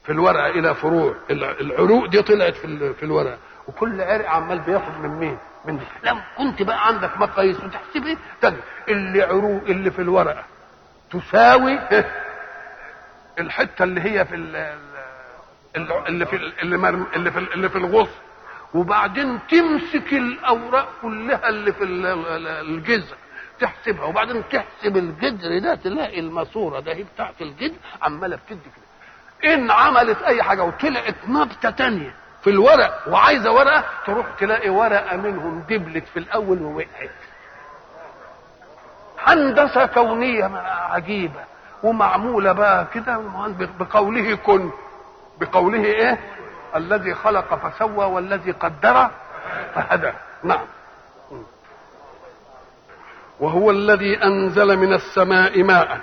في 0.03 0.11
الورقة 0.11 0.47
إلى 0.47 0.75
فروع. 0.75 1.15
العروق 1.31 2.05
دي 2.05 2.21
طلعت 2.21 2.53
في 2.55 2.93
في 2.93 3.03
الورقة. 3.03 3.37
وكل 3.69 4.01
عرق 4.01 4.29
عمال 4.29 4.59
بياخد 4.59 4.99
من 4.99 5.09
مين؟ 5.09 5.37
من 5.65 5.77
دي. 5.77 5.85
لو 6.03 6.15
كنت 6.37 6.61
بقى 6.61 6.87
عندك 6.87 7.17
مقاييس 7.17 7.57
وتحسب 7.63 8.05
إيه 8.05 8.17
تجد 8.41 8.59
اللي 8.89 9.23
عروق 9.23 9.63
اللي 9.63 9.91
في 9.91 10.01
الورقة 10.01 10.43
تساوي 11.11 11.79
الحتة 13.39 13.83
اللي 13.83 14.01
هي 14.01 14.25
في 14.25 14.35
اللي 14.35 16.25
في 16.25 16.35
اللي 16.61 16.75
اللي 17.15 17.31
في 17.31 17.37
اللي 17.39 17.69
في 17.69 17.77
الغصن. 17.77 18.19
وبعدين 18.73 19.39
تمسك 19.49 20.13
الأوراق 20.13 20.87
كلها 21.01 21.49
اللي 21.49 21.73
في 21.73 21.83
الجذع 21.83 23.15
تحسبها. 23.59 24.05
وبعدين 24.05 24.43
تحسب 24.49 24.97
الجذر 24.97 25.59
ده 25.59 25.75
تلاقي 25.75 26.19
الماسورة 26.19 26.79
ده 26.79 26.93
هي 26.93 27.03
بتاعت 27.03 27.41
الجذر 27.41 27.75
عمالة 28.01 28.35
بتدي 28.35 28.59
كده. 28.59 29.53
إن 29.53 29.71
عملت 29.71 30.21
أي 30.21 30.43
حاجة 30.43 30.63
وطلعت 30.63 31.15
نبتة 31.27 31.69
تانية. 31.69 32.15
في 32.43 32.49
الورق 32.49 33.03
وعايزة 33.07 33.51
ورقة 33.51 33.83
تروح 34.05 34.25
تلاقي 34.39 34.69
ورقة 34.69 35.17
منهم 35.17 35.63
دبلت 35.69 36.07
في 36.07 36.19
الأول 36.19 36.61
ووقعت. 36.61 37.09
هندسة 39.19 39.85
كونية 39.85 40.45
عجيبة 40.89 41.39
ومعمولة 41.83 42.51
بقى 42.51 42.87
كده 42.93 43.17
بقوله 43.79 44.35
كن. 44.35 44.71
بقوله 45.39 45.83
إيه؟ 45.85 46.19
الذي 46.75 47.13
خلق 47.13 47.55
فسوى 47.55 48.05
والذي 48.05 48.51
قدر 48.51 49.09
فهدى. 49.75 50.11
نعم. 50.43 50.65
وهو 53.39 53.71
الذي 53.71 54.23
أنزل 54.23 54.77
من 54.77 54.93
السماء 54.93 55.63
ماء. 55.63 55.99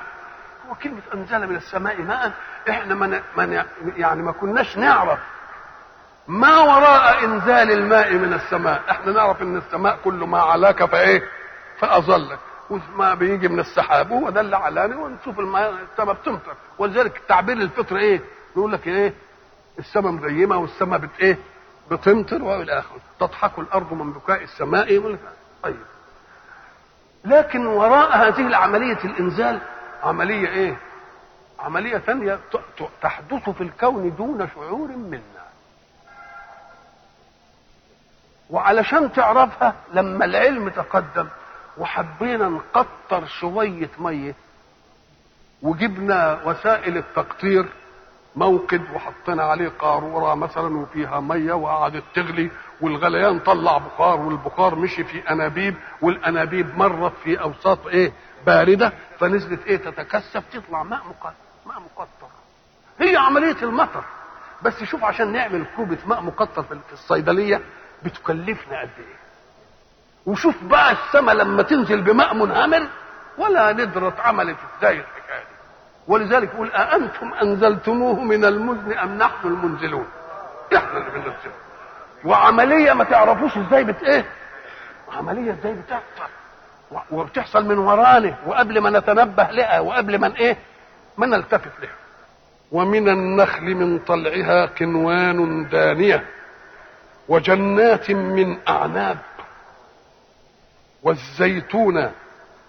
هو 0.71 0.75
كلمة 0.75 1.03
أنزل 1.15 1.47
من 1.47 1.57
السماء 1.57 2.03
ماء 2.03 2.33
إحنا 2.71 2.95
من 3.37 3.63
يعني 3.97 4.23
ما 4.23 4.33
كناش 4.33 4.77
نعرف 4.77 5.19
ما 6.29 6.59
وراء 6.61 7.25
إنزال 7.25 7.71
الماء 7.73 8.13
من 8.15 8.33
السماء؟ 8.33 8.83
إحنا 8.91 9.13
نعرف 9.13 9.43
إن 9.43 9.57
السماء 9.57 9.99
كل 10.05 10.15
ما 10.15 10.39
علاك 10.39 10.85
فإيه؟ 10.85 11.23
فأظلك. 11.79 12.39
وما 12.71 13.15
بيجي 13.15 13.49
من 13.49 13.61
السحاب. 13.61 14.13
هو 14.13 14.31
ده 14.31 14.41
اللي 14.41 14.57
علاني. 14.57 14.95
ونشوف 14.95 15.41
الماء 15.41 15.75
السماء 15.93 16.15
بتمطر 16.15 16.55
ولذلك 16.79 17.17
التعبير 17.17 17.57
الفطري 17.57 18.01
إيه؟ 18.01 18.21
يقول 18.57 18.73
لك 18.73 18.87
إيه؟ 18.87 19.15
السماء 19.79 20.13
مغيمة 20.13 20.57
والسماء 20.57 20.99
بت 20.99 21.11
إيه؟ 21.21 21.39
بتمطر 21.91 22.43
وإلى 22.43 22.79
آخره. 22.79 23.01
تضحك 23.21 23.59
الأرض 23.59 23.93
من 23.93 24.13
بكاء 24.13 24.43
السماء. 24.43 25.17
طيب. 25.63 25.77
لكن 27.25 27.67
وراء 27.67 28.17
هذه 28.17 28.47
العملية 28.47 28.99
الإنزال 29.05 29.61
عملية 30.03 30.49
إيه؟ 30.49 30.77
عملية 31.61 31.99
ثانية 31.99 32.39
تحدث 33.03 33.51
في 33.51 33.61
الكون 33.61 34.17
دون 34.17 34.49
شعور 34.55 34.89
منا 34.89 35.36
وعلشان 38.51 39.13
تعرفها 39.13 39.75
لما 39.93 40.25
العلم 40.25 40.69
تقدم 40.69 41.27
وحبينا 41.79 42.49
نقطر 42.49 43.27
شوية 43.27 43.91
مية 43.99 44.35
وجبنا 45.63 46.41
وسائل 46.45 46.97
التقطير 46.97 47.67
موقد 48.37 48.83
وحطينا 48.95 49.43
عليه 49.45 49.69
قارورة 49.79 50.35
مثلا 50.35 50.77
وفيها 50.77 51.21
مية 51.21 51.53
وقعدت 51.53 52.03
تغلي 52.15 52.51
والغليان 52.81 53.39
طلع 53.39 53.79
بخار 53.79 54.21
والبخار 54.21 54.75
مشي 54.75 55.05
في 55.05 55.31
أنابيب 55.31 55.75
والأنابيب 56.03 56.79
مرت 56.79 57.13
في 57.25 57.41
أوساط 57.41 57.87
إيه؟ 57.87 58.13
باردة 58.47 58.93
فنزلت 59.19 59.67
إيه؟ 59.67 59.77
تتكثف 59.77 60.43
تطلع 60.53 60.83
ماء 60.83 61.01
مقطر 61.09 61.33
ماء 61.67 61.77
مقطر. 61.81 62.29
هي 63.01 63.17
عملية 63.17 63.57
المطر. 63.63 64.05
بس 64.63 64.85
شوف 64.85 65.05
عشان 65.05 65.33
نعمل 65.33 65.67
كوبة 65.77 65.99
ماء 66.07 66.21
مقطر 66.23 66.63
في 66.63 66.93
الصيدلية 66.93 67.61
بتكلفنا 68.07 68.81
قد 68.81 68.89
إيه؟ 68.99 69.17
وشوف 70.27 70.55
بقى 70.65 70.93
السماء 70.93 71.35
لما 71.35 71.63
تنزل 71.63 72.01
بماء 72.01 72.35
منهمر 72.35 72.87
ولا 73.39 73.73
ندرة 73.73 74.15
عملت 74.19 74.57
إزاي 74.79 74.93
الحكاية 74.97 75.39
دي. 75.39 75.57
ولذلك 76.09 76.55
يقول 76.55 76.71
أأنتم 76.73 77.35
أنزلتموه 77.43 78.21
من 78.21 78.45
المزن 78.45 78.93
أم 78.93 79.19
نحن 79.19 79.47
المنزلون؟ 79.49 80.07
إحنا 80.77 80.99
اللي 80.99 81.11
بننزله. 81.11 81.53
وعملية 82.25 82.93
ما 82.93 83.05
تعرفوش 83.05 83.57
إزاي 83.59 83.85
بت 83.85 84.03
إيه؟ 84.03 84.25
عملية 85.13 85.53
إزاي 85.53 85.73
بتحصل؟ 85.75 86.31
وبتحصل 87.11 87.65
من 87.67 87.79
ورانا 87.79 88.35
وقبل 88.47 88.79
ما 88.79 88.91
نتنبه 88.91 89.43
لها 89.51 89.81
وقبل 89.81 90.19
ما 90.21 90.37
إيه؟ 90.37 90.57
ما 91.19 91.27
نلتفت 91.27 91.81
لها. 91.83 91.95
ومن 92.73 93.09
النخل 93.09 93.75
من 93.75 93.99
طلعها 93.99 94.67
قنوان 94.67 95.69
دانية. 95.69 96.25
وجنات 97.29 98.11
من 98.11 98.69
أعناب 98.69 99.19
والزيتون 101.03 102.13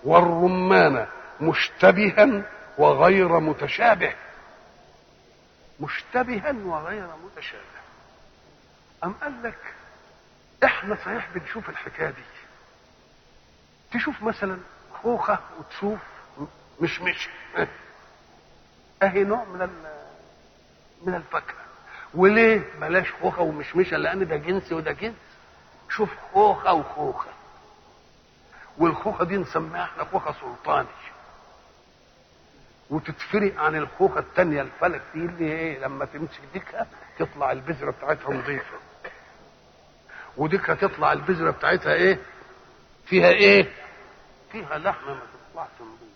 والرمان 0.04 1.08
مشتبها 1.42 2.42
وغير 2.78 3.40
متشابه. 3.40 4.14
مشتبها 5.80 6.56
وغير 6.66 7.08
متشابه. 7.26 7.64
أم 9.04 9.14
قال 9.14 9.44
لك 9.44 9.74
إحنا 10.64 10.96
صحيح 10.96 11.28
بنشوف 11.36 11.70
الحكاية 11.70 12.10
دي؟ 12.10 12.24
تشوف 13.92 14.24
مثلا 14.24 14.58
خوخة 15.04 15.40
وتشوف 15.60 16.00
مشمش 16.82 17.30
أهي 19.04 19.24
نوع 19.24 19.44
من 19.44 19.70
من 21.06 21.16
الفاكهة. 21.16 21.67
وليه 22.18 22.62
بلاش 22.82 23.12
خوخة 23.22 23.42
ومشمشة؟ 23.42 23.98
لأن 23.98 24.28
ده 24.28 24.36
جنس 24.36 24.72
وده 24.72 24.92
جنس. 24.92 25.16
شوف 25.90 26.10
خوخة 26.34 26.74
وخوخة. 26.74 27.30
والخوخة 28.78 29.26
دي 29.26 29.38
نسميها 29.38 29.84
إحنا 29.84 30.04
خوخة 30.04 30.34
سلطاني. 30.42 30.88
وتتفرق 32.90 33.60
عن 33.60 33.76
الخوخة 33.76 34.20
الثانية 34.20 34.62
الفلك 34.62 35.02
دي 35.14 35.20
اللي 35.20 35.52
إيه؟ 35.52 35.80
لما 35.80 36.06
تمسك 36.06 36.40
ديكها 36.54 36.88
تطلع 37.20 37.52
البذرة 37.52 37.92
بتاعتها 37.92 38.34
نظيفة. 38.34 38.78
وديكها 40.38 40.76
تطلع 40.76 41.14
البذرة 41.14 41.52
بتاعتها 41.52 41.94
إيه؟ 41.94 42.20
فيها 43.06 43.30
إيه؟ 43.30 43.72
فيها 44.52 44.78
لحمة 44.78 45.14
ما 45.14 45.20
تطلعش 45.52 45.68
نظيفة. 45.82 46.07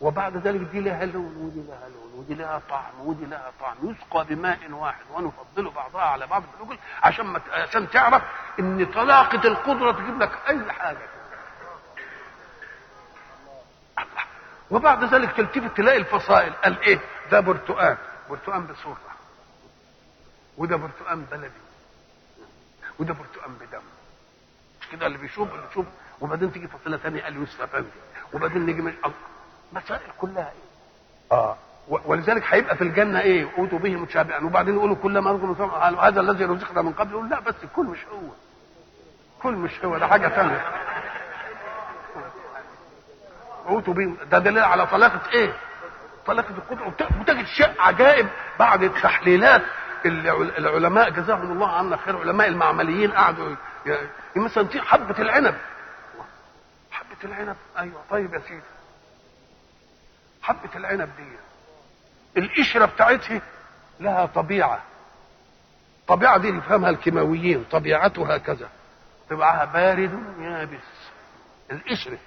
وبعد 0.00 0.36
ذلك 0.36 0.60
دي 0.60 0.80
لها 0.80 1.04
لون 1.04 1.36
ودي 1.36 1.62
لها 1.68 1.88
لون 1.88 2.12
ودي 2.14 2.34
لها 2.34 2.62
طعم 2.70 3.00
ودي 3.00 3.26
لها 3.26 3.52
طعم. 3.60 3.76
يسقى 3.82 4.24
بماء 4.24 4.70
واحد 4.70 5.04
ونفضل 5.10 5.70
بعضها 5.70 6.02
على 6.02 6.26
بعض 6.26 6.42
بالاكل 6.58 6.78
عشان 7.02 7.26
ما 7.26 7.40
عشان 7.50 7.90
تعرف 7.90 8.22
إن 8.60 8.86
طلاقة 8.86 9.48
القدرة 9.48 9.92
تجيب 9.92 10.22
لك 10.22 10.32
أي 10.48 10.72
حاجة. 10.72 11.08
الله 13.98 14.24
وبعد 14.70 15.04
ذلك 15.04 15.32
تلتفت 15.36 15.76
تلاقي 15.76 15.98
الفصائل. 15.98 16.52
قال 16.52 16.80
إيه؟ 16.80 17.00
ده 17.30 17.40
برتقال 17.40 17.96
برتقال 18.30 18.62
بسرعة 18.62 18.96
وده 20.56 20.76
برتقال 20.76 21.20
بلدي. 21.20 21.50
وده 22.98 23.14
برتقال 23.14 23.50
بدم. 23.50 23.82
كده 24.92 25.06
اللي 25.06 25.18
بيشوف 25.18 25.54
اللي 25.54 25.66
بيشوف. 25.66 25.86
وبعدين 26.20 26.52
تيجي 26.52 26.68
فصيلة 26.68 26.96
ثانية 26.96 27.22
قال 27.22 27.36
يوسف 27.36 27.60
أفندي. 27.62 27.88
وبعدين 28.32 28.66
نيجي 28.66 28.82
من 28.82 28.94
مسائل 29.72 30.00
كلها 30.20 30.50
إيه؟ 30.52 31.36
آه. 31.38 31.56
ولذلك 31.88 32.42
هيبقى 32.48 32.76
في 32.76 32.84
الجنة 32.84 33.20
إيه؟ 33.20 33.48
اوتوا 33.58 33.78
به 33.78 33.96
متشابها. 33.96 34.44
وبعدين 34.44 34.74
يقولوا 34.74 34.96
كل 35.02 35.18
ما 35.18 35.30
رزقنا 35.32 35.52
قالوا 35.66 36.00
هذا 36.00 36.20
الذي 36.20 36.44
رزقنا 36.44 36.82
من 36.82 36.92
قبل. 36.92 37.10
يقول 37.10 37.30
لا 37.30 37.40
بس 37.40 37.54
كل 37.76 37.84
مش 37.86 37.98
هو. 38.12 38.28
كل 39.42 39.52
مش 39.52 39.84
هو. 39.84 39.98
ده 39.98 40.06
حاجة 40.06 40.28
ثانية 40.28 40.64
اوتوا 43.68 43.94
به 43.94 44.16
ده 44.30 44.38
دليل 44.38 44.62
على 44.62 44.86
طلاقة 44.86 45.20
إيه؟ 45.32 45.52
طلاقة 46.26 46.50
القدره 46.50 46.86
وت- 46.86 47.20
وتجد 47.20 47.44
شيء 47.46 47.70
عجائب 47.80 48.28
بعد 48.58 48.82
التحليلات 48.82 49.62
العلماء 50.06 51.10
جزاهم 51.10 51.52
الله 51.52 51.68
عنا 51.76 51.96
خير 51.96 52.18
علماء 52.20 52.48
المعمليين 52.48 53.10
قعدوا 53.12 53.54
مثلا 54.36 54.68
حبة 54.82 55.18
العنب. 55.18 55.54
حبة 56.90 57.16
العنب. 57.24 57.56
أيوه. 57.78 58.02
طيب 58.10 58.34
يا 58.34 58.38
سيدي. 58.48 58.62
حبة 60.42 60.70
العنب 60.76 61.10
دي. 61.16 61.24
القشرة 62.40 62.84
بتاعتها 62.84 63.40
لها 64.00 64.26
طبيعة. 64.26 64.82
الطبيعه 66.00 66.38
دي 66.38 66.48
يفهمها 66.48 66.90
الكيماويين 66.90 67.64
طبيعتها 67.70 68.38
كذا. 68.38 68.68
طبعها 69.30 69.64
بارد 69.64 70.24
يابس 70.40 71.10
القشرة 71.72 72.18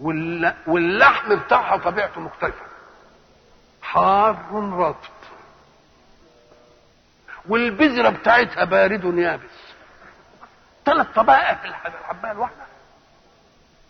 والل- 0.00 0.54
واللحم 0.66 1.34
بتاعها 1.36 1.76
طبيعته 1.76 2.20
مختلفة. 2.20 2.64
حار 3.82 4.36
رطب. 4.52 5.08
والبذرة 7.48 8.08
بتاعتها 8.10 8.64
بارد 8.64 9.04
يابس 9.18 9.50
ثلاث 10.84 11.06
طبائع 11.14 11.54
في 11.54 11.64
الح- 11.64 11.86
الحبايه 11.86 12.32
الواحده 12.32 12.66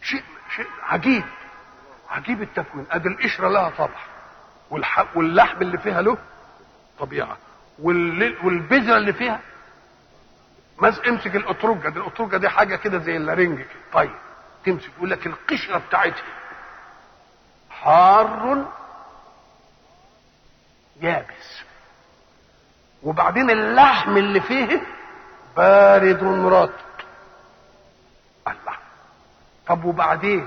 شيء 0.03 0.23
شيء 0.57 0.67
عجيب. 0.83 1.25
عجيب 2.11 2.43
التكوين 2.43 2.87
أدي 2.91 3.09
القشرة 3.09 3.49
لها 3.49 3.71
طبع. 3.71 3.99
واللحم 5.15 5.63
اللي 5.63 5.79
فيها 5.79 6.03
له 6.03 6.19
طبيعة. 6.99 7.37
وال... 7.79 8.47
والبذرة 8.47 8.97
اللي 8.97 9.13
فيها 9.13 9.41
مز... 10.79 11.01
امسك 11.09 11.37
الأترجة. 11.37 11.89
دي 11.89 11.99
الأترجة 12.01 12.37
دي 12.37 12.49
حاجة 12.49 12.77
كده 12.77 12.99
زي 12.99 13.17
اللارنج 13.17 13.65
طيب 13.93 14.15
تمسك. 14.65 14.91
يقول 14.97 15.11
لك 15.11 15.27
القشرة 15.27 15.79
بتاعتها 15.89 16.25
حار 17.71 18.67
يابس. 21.01 21.63
وبعدين 23.03 23.51
اللحم 23.51 24.17
اللي 24.17 24.41
فيه 24.41 24.83
بارد 25.57 26.23
رطب. 26.53 26.73
الله. 28.49 28.77
طب 29.67 29.85
وبعدين؟ 29.85 30.47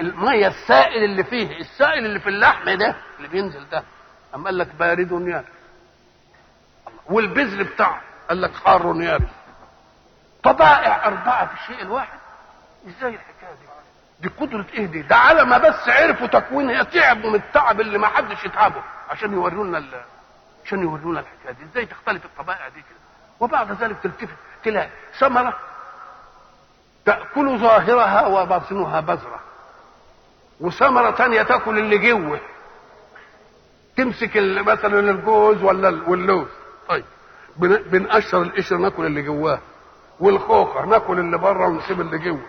المية 0.00 0.46
السائل 0.46 1.04
اللي 1.04 1.24
فيه 1.24 1.56
السائل 1.60 2.06
اللي 2.06 2.20
في 2.20 2.28
اللحم 2.28 2.70
ده 2.70 2.96
اللي 3.16 3.28
بينزل 3.28 3.68
ده 3.68 3.82
اما 4.34 4.44
قال 4.44 4.58
لك 4.58 4.74
بارد 4.74 5.12
الله. 5.12 5.44
والبذر 7.06 7.62
بتاعه 7.62 8.00
قال 8.28 8.40
لك 8.42 8.54
حار 8.64 9.00
يابس 9.02 9.30
طبائع 10.42 11.06
أربعة 11.06 11.46
في 11.46 11.54
الشيء 11.62 11.82
الواحد 11.82 12.18
إزاي 12.88 13.10
الحكاية 13.14 13.54
دي 13.60 14.28
دي 14.28 14.28
قدرة 14.40 14.66
إيه 14.74 14.86
دي؟ 14.86 15.02
ده 15.02 15.16
على 15.16 15.44
ما 15.44 15.58
بس 15.58 15.88
عرفوا 15.88 16.26
تكوين 16.26 16.70
هي 16.70 16.84
تعبوا 16.84 17.30
من 17.30 17.34
التعب 17.36 17.80
اللي 17.80 17.98
ما 17.98 18.06
حدش 18.08 18.44
يتعبه 18.44 18.82
عشان 19.10 19.32
يورونا 19.32 19.82
عشان 20.64 20.82
يورونا 20.82 21.20
الحكاية 21.20 21.52
دي، 21.52 21.64
إزاي 21.64 21.86
تختلف 21.86 22.24
الطبائع 22.24 22.68
دي 22.68 22.80
كده؟ 22.80 22.98
وبعد 23.40 23.72
ذلك 23.72 23.96
تلتفت 24.02 24.36
تلاقي 24.64 24.90
ثمرة 25.18 25.58
تأكل 27.04 27.58
ظاهرها 27.58 28.26
وباطنها 28.26 29.00
بذرة. 29.00 29.40
وثمرة 30.60 31.10
تانية 31.10 31.42
تأكل 31.42 31.78
اللي 31.78 31.98
جوه. 31.98 32.40
تمسك 33.96 34.36
مثلا 34.66 35.10
الجوز 35.10 35.62
ولا 35.62 35.88
ال- 35.88 36.08
واللوز. 36.10 36.46
طيب. 36.88 37.04
بن- 37.56 37.82
بنقشر 37.86 38.42
القشر 38.42 38.76
ناكل 38.76 39.06
اللي 39.06 39.22
جواه. 39.22 39.58
والخوخة 40.20 40.84
ناكل 40.86 41.18
اللي 41.18 41.38
بره 41.38 41.66
ونسيب 41.66 42.00
اللي 42.00 42.18
جوه. 42.18 42.40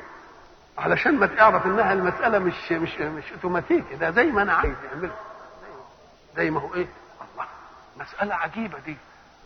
علشان 0.77 1.15
ما 1.19 1.25
تعرف 1.27 1.65
إنها 1.65 1.93
المسألة 1.93 2.39
مش 2.39 2.71
مش 2.71 2.99
مش 2.99 3.31
اوتوماتيكي 3.31 3.95
ده 3.95 4.11
زي 4.11 4.23
ما 4.23 4.41
أنا 4.41 4.53
عايز 4.53 4.73
يعمله 4.91 5.11
زي 6.35 6.49
ما 6.49 6.59
هو 6.61 6.73
إيه؟ 6.73 6.87
الله. 7.33 7.45
مسألة 7.99 8.35
عجيبة 8.35 8.79
دي. 8.85 8.97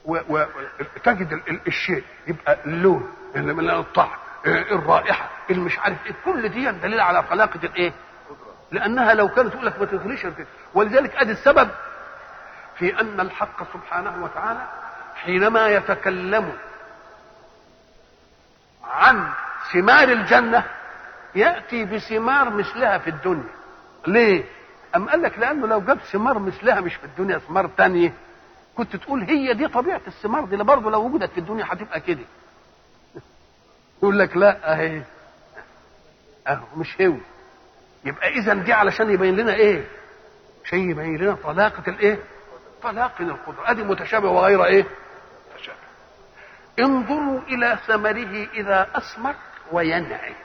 وتجد 0.06 1.34
ال- 1.34 1.50
ال- 1.50 1.68
الشيء 1.68 2.04
يبقى 2.28 2.58
اللون 2.66 3.12
اللي 3.36 3.54
من 3.54 3.70
الطعم. 3.70 4.10
الرائحة 4.48 5.30
اللي 5.50 5.62
مش 5.62 5.80
عارف 5.80 6.06
إيه 6.06 6.14
كل 6.26 6.50
دي 6.50 6.72
دليل 6.72 7.00
على 7.00 7.24
خلاقة 7.24 7.60
الايه 7.64 7.94
لأنها 8.72 9.14
لو 9.14 9.28
كانت 9.28 9.54
تقول 9.54 9.66
لك 9.66 9.80
ما 9.80 9.86
تغليش 9.86 10.28
ولذلك 10.74 11.16
أدي 11.16 11.32
السبب 11.32 11.70
في 12.78 13.02
أن 13.02 13.20
الحق 13.20 13.74
سبحانه 13.74 14.24
وتعالى 14.24 14.68
حينما 15.16 15.68
يتكلم 15.68 16.54
عن 18.84 19.30
ثمار 19.74 20.10
الجنة 20.10 20.64
يأتي 21.36 21.86
بثمار 21.86 22.50
مثلها 22.50 22.98
في 22.98 23.10
الدنيا. 23.10 23.50
ليه؟ 24.08 24.44
أم 24.96 25.10
قال 25.10 25.22
لك 25.22 25.40
لأنه 25.40 25.68
لو 25.68 25.82
جاب 25.82 25.98
ثمار 26.00 26.40
مثلها 26.40 26.82
مش 26.82 26.96
في 26.96 27.04
الدنيا 27.04 27.38
ثمار 27.38 27.68
تانية 27.68 28.14
كنت 28.78 28.96
تقول 28.96 29.24
هي 29.24 29.54
دي 29.54 29.68
طبيعة 29.68 30.02
الثمار 30.08 30.46
دي 30.46 30.56
برضه 30.58 30.92
لو 30.92 31.06
وجدت 31.06 31.32
في 31.32 31.38
الدنيا 31.38 31.66
هتبقى 31.70 32.00
كده. 32.00 32.24
يقول 33.98 34.20
لك 34.20 34.38
لا 34.38 34.74
أهي 34.74 35.04
أهو 36.48 36.66
مش 36.76 37.02
هو 37.02 37.16
يبقى 38.06 38.28
اذا 38.28 38.54
دي 38.54 38.74
علشان 38.74 39.10
يبين 39.10 39.36
لنا 39.36 39.54
إيه؟ 39.54 39.88
شيء 40.64 40.90
يبين 40.90 41.18
لنا 41.18 41.36
طلاقة 41.44 41.84
الإيه؟ 41.90 42.20
طلاقه 42.84 43.22
القدرة. 43.24 43.72
أدي 43.72 43.84
متشابه 43.84 44.30
وغير 44.30 44.66
إيه؟ 44.66 44.86
متشابه. 45.54 45.78
انظروا 46.80 47.42
إلى 47.42 47.80
ثمره 47.88 48.48
إذا 48.54 48.90
أثمر 48.96 49.36
وينعي. 49.72 50.36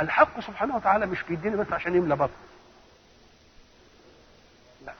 الحق 0.00 0.40
سبحانه 0.40 0.76
وتعالى 0.76 1.06
مش 1.06 1.22
بيديني 1.22 1.56
بس 1.56 1.72
عشان 1.72 1.94
يملى 1.94 2.16
بطني 2.16 2.34
لا. 4.86 4.92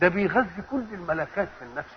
ده 0.00 0.08
بيغذي 0.08 0.62
كل 0.70 0.84
الملكات 0.92 1.48
في 1.58 1.64
النفس. 1.64 1.90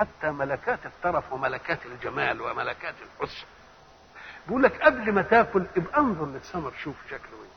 حتى 0.00 0.30
ملكات 0.30 0.86
الطرف 0.86 1.32
وملكات 1.32 1.86
الجمال 1.86 2.40
وملكات 2.42 2.94
الحسن 3.02 3.46
بيقول 4.46 4.62
لك 4.62 4.82
قبل 4.82 5.12
ما 5.12 5.22
تاكل 5.22 5.66
ابقى 5.76 6.00
انظر 6.00 6.26
للثمر 6.26 6.72
شوف 6.84 6.94
شكله 7.06 7.20
إيه. 7.42 7.50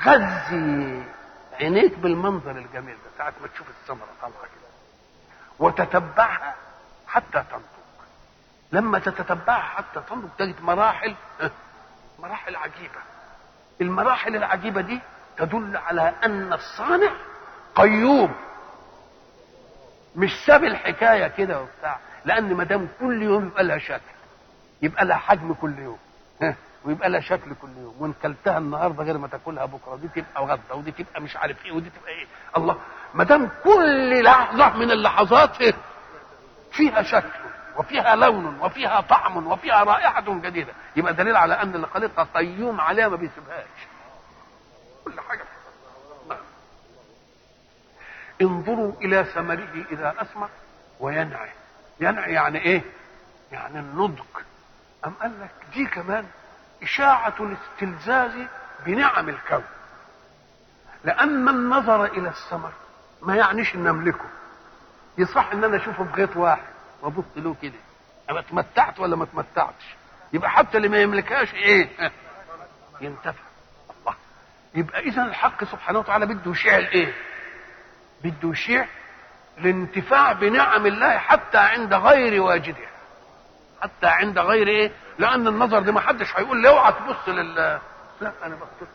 غذي 0.00 1.04
عينيك 1.52 1.98
بالمنظر 1.98 2.50
الجميل 2.50 2.94
ده 2.94 3.10
ساعة 3.18 3.32
ما 3.42 3.48
تشوف 3.48 3.66
الثمرة 3.68 4.08
طالعة 4.22 4.40
كده. 4.42 4.68
وتتبعها 5.58 6.54
حتى 7.06 7.44
تنضج 7.50 7.64
لما 8.72 8.98
تتتبعها 8.98 9.62
حتى 9.62 10.00
تنضج 10.08 10.28
تجد 10.38 10.62
مراحل 10.62 11.14
مراحل 12.18 12.56
عجيبة. 12.56 13.00
المراحل 13.80 14.36
العجيبة 14.36 14.80
دي 14.80 15.00
تدل 15.36 15.76
على 15.76 16.14
أن 16.24 16.52
الصانع 16.52 17.12
قيوم. 17.74 18.34
مش 20.16 20.30
ساب 20.46 20.64
الحكاية 20.64 21.28
كده 21.28 21.60
وبتاع. 21.62 21.98
لأن 22.24 22.54
ما 22.54 22.64
دام 22.64 22.88
كل 23.00 23.22
يوم 23.22 23.46
يبقى 23.46 23.64
لها 23.64 23.78
شكل. 23.78 24.00
يبقى 24.82 25.04
لها 25.04 25.16
حجم 25.16 25.54
كل 25.54 25.78
يوم. 25.78 25.98
ويبقى 26.84 27.08
لها 27.10 27.20
شكل 27.20 27.54
كل 27.54 27.68
يوم. 27.76 27.94
وإن 27.98 28.12
كلتها 28.22 28.58
النهارده 28.58 29.04
غير 29.04 29.18
ما 29.18 29.28
تاكلها 29.28 29.64
بكرة 29.64 29.96
دي 29.96 30.08
تبقى 30.08 30.44
غدا 30.46 30.74
ودي 30.74 30.92
تبقى 30.92 31.20
مش 31.22 31.36
عارف 31.36 31.64
إيه 31.64 31.72
ودي 31.72 31.90
تبقى 31.90 32.10
إيه. 32.12 32.26
الله. 32.56 32.78
ما 33.14 33.24
دام 33.24 33.50
كل 33.64 34.22
لحظة 34.24 34.76
من 34.76 34.90
اللحظات؟ 34.90 35.56
فيها 36.72 37.02
شكل 37.02 37.28
وفيها 37.76 38.16
لون 38.16 38.60
وفيها 38.60 39.00
طعم 39.00 39.46
وفيها 39.46 39.84
رائحة 39.84 40.24
جديدة 40.40 40.72
يبقى 40.96 41.14
دليل 41.14 41.36
على 41.36 41.54
أن 41.54 41.74
اللي 41.74 41.86
خلقها 41.86 42.24
قيوم 42.34 42.80
عليها 42.80 43.08
ما 43.08 43.16
بيسيبهاش. 43.16 43.66
كل 45.04 45.20
حاجة. 45.20 45.38
نعم. 45.38 45.57
انظروا 48.42 48.92
إلى 49.00 49.24
ثمره 49.24 49.84
إذا 49.92 50.14
أثمر 50.18 50.48
وينعي. 51.00 51.50
ينعي 52.00 52.32
يعني 52.32 52.58
إيه؟ 52.58 52.82
يعني 53.52 53.78
النضج. 53.78 54.18
أم 55.06 55.12
قال 55.22 55.40
لك 55.40 55.50
دي 55.74 55.86
كمان 55.86 56.26
إشاعة 56.82 57.34
الاستلزاز 57.40 58.32
بنعم 58.86 59.28
الكون. 59.28 59.64
لأما 61.04 61.50
النظر 61.50 62.04
إلى 62.04 62.28
الثمر 62.28 62.72
ما 63.22 63.36
يعنيش 63.36 63.74
إن 63.74 63.86
أملكه. 63.86 64.28
يصح 65.18 65.52
إن 65.52 65.64
أنا 65.64 65.76
أشوفه 65.76 66.04
في 66.04 66.12
غيط 66.12 66.36
واحد. 66.36 66.62
وأبص 67.02 67.24
له 67.36 67.56
كده. 67.62 67.78
أنا 68.30 68.40
اتمتعت 68.40 69.00
ولا 69.00 69.16
ما 69.16 69.24
اتمتعتش؟ 69.24 69.84
يبقى 70.32 70.50
حتى 70.50 70.76
اللي 70.76 70.88
ما 70.88 70.98
يملكهاش 70.98 71.54
إيه؟ 71.54 72.10
ينتفع. 73.00 73.42
الله. 74.00 74.14
يبقى 74.74 75.00
إذا 75.00 75.22
الحق 75.22 75.64
سبحانه 75.64 75.98
وتعالى 75.98 76.26
بده 76.26 76.50
يشيع 76.50 76.76
الإيه 76.78 77.14
بده 78.24 78.50
يشيع 78.50 78.86
الانتفاع 79.58 80.32
بنعم 80.32 80.86
الله 80.86 81.18
حتى 81.18 81.58
عند 81.58 81.94
غير 81.94 82.42
واجدها 82.42 82.88
حتى 83.82 84.06
عند 84.06 84.38
غير 84.38 84.68
إيه؟ 84.68 84.90
لأن 85.18 85.48
النظر 85.48 85.78
ده 85.80 85.92
ما 85.92 86.00
حدش 86.00 86.36
هيقول 86.36 86.62
لي 86.62 86.68
اوعى 86.68 86.92
تبص 86.92 87.28
لل 87.28 87.54
لا 88.20 88.32
أنا 88.44 88.54
بصيت 88.54 88.88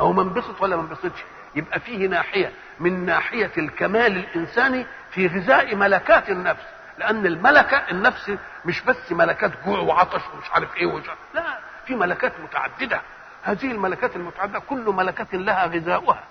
أو 0.00 0.12
ما 0.12 0.22
انبسط 0.22 0.60
ولا 0.62 0.76
ما 0.76 0.82
انبسطش. 0.82 1.24
يبقى 1.54 1.80
فيه 1.80 2.06
ناحية. 2.08 2.52
من 2.80 3.06
ناحية 3.06 3.50
الكمال 3.58 4.16
الإنساني 4.16 4.86
في 5.10 5.26
غذاء 5.26 5.74
ملكات 5.76 6.30
النفس. 6.30 6.62
لأن 6.98 7.26
الملكة 7.26 7.76
النفس 7.76 8.32
مش 8.64 8.82
بس 8.82 9.12
ملكات 9.12 9.50
جوع 9.64 9.78
وعطش 9.78 10.20
ومش 10.34 10.50
عارف 10.50 10.76
إيه 10.76 10.86
وش 10.86 11.04
لا 11.34 11.58
في 11.86 11.94
ملكات 11.94 12.32
متعددة. 12.40 13.00
هذه 13.42 13.70
الملكات 13.72 14.16
المتعددة 14.16 14.58
كل 14.58 14.84
ملكة 14.84 15.38
لها 15.38 15.66
غذاؤها. 15.66 16.24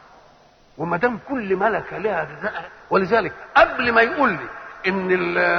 وما 0.80 0.98
دام 0.98 1.20
كل 1.30 1.56
ملكة 1.56 1.98
لها 1.98 2.28
ولذلك 2.90 3.34
قبل 3.58 3.92
ما 3.92 4.02
يقول 4.02 4.30
لي 4.32 4.48
إن 4.88 5.08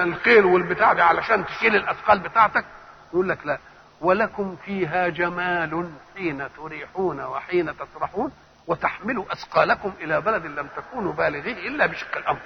الخيل 0.09 0.45
والبتاع 0.45 0.93
دي 0.93 1.03
علشان 1.03 1.47
تشيل 1.47 1.77
الأثقال 1.77 2.19
بتاعتك 2.19 2.65
يقول 3.13 3.29
لك 3.29 3.39
لا. 3.47 3.59
ولكم 4.01 4.57
فيها 4.65 5.09
جمال 5.09 5.91
حين 6.17 6.49
تريحون 6.57 7.21
وحين 7.21 7.73
تسرحون 7.77 8.33
وتحملوا 8.67 9.25
أثقالكم 9.33 9.93
إلى 10.01 10.21
بلد 10.21 10.47
لم 10.47 10.69
تكونوا 10.77 11.13
بالغيه 11.13 11.69
إلا 11.69 11.87
بشق 11.87 12.17
الانفس 12.17 12.43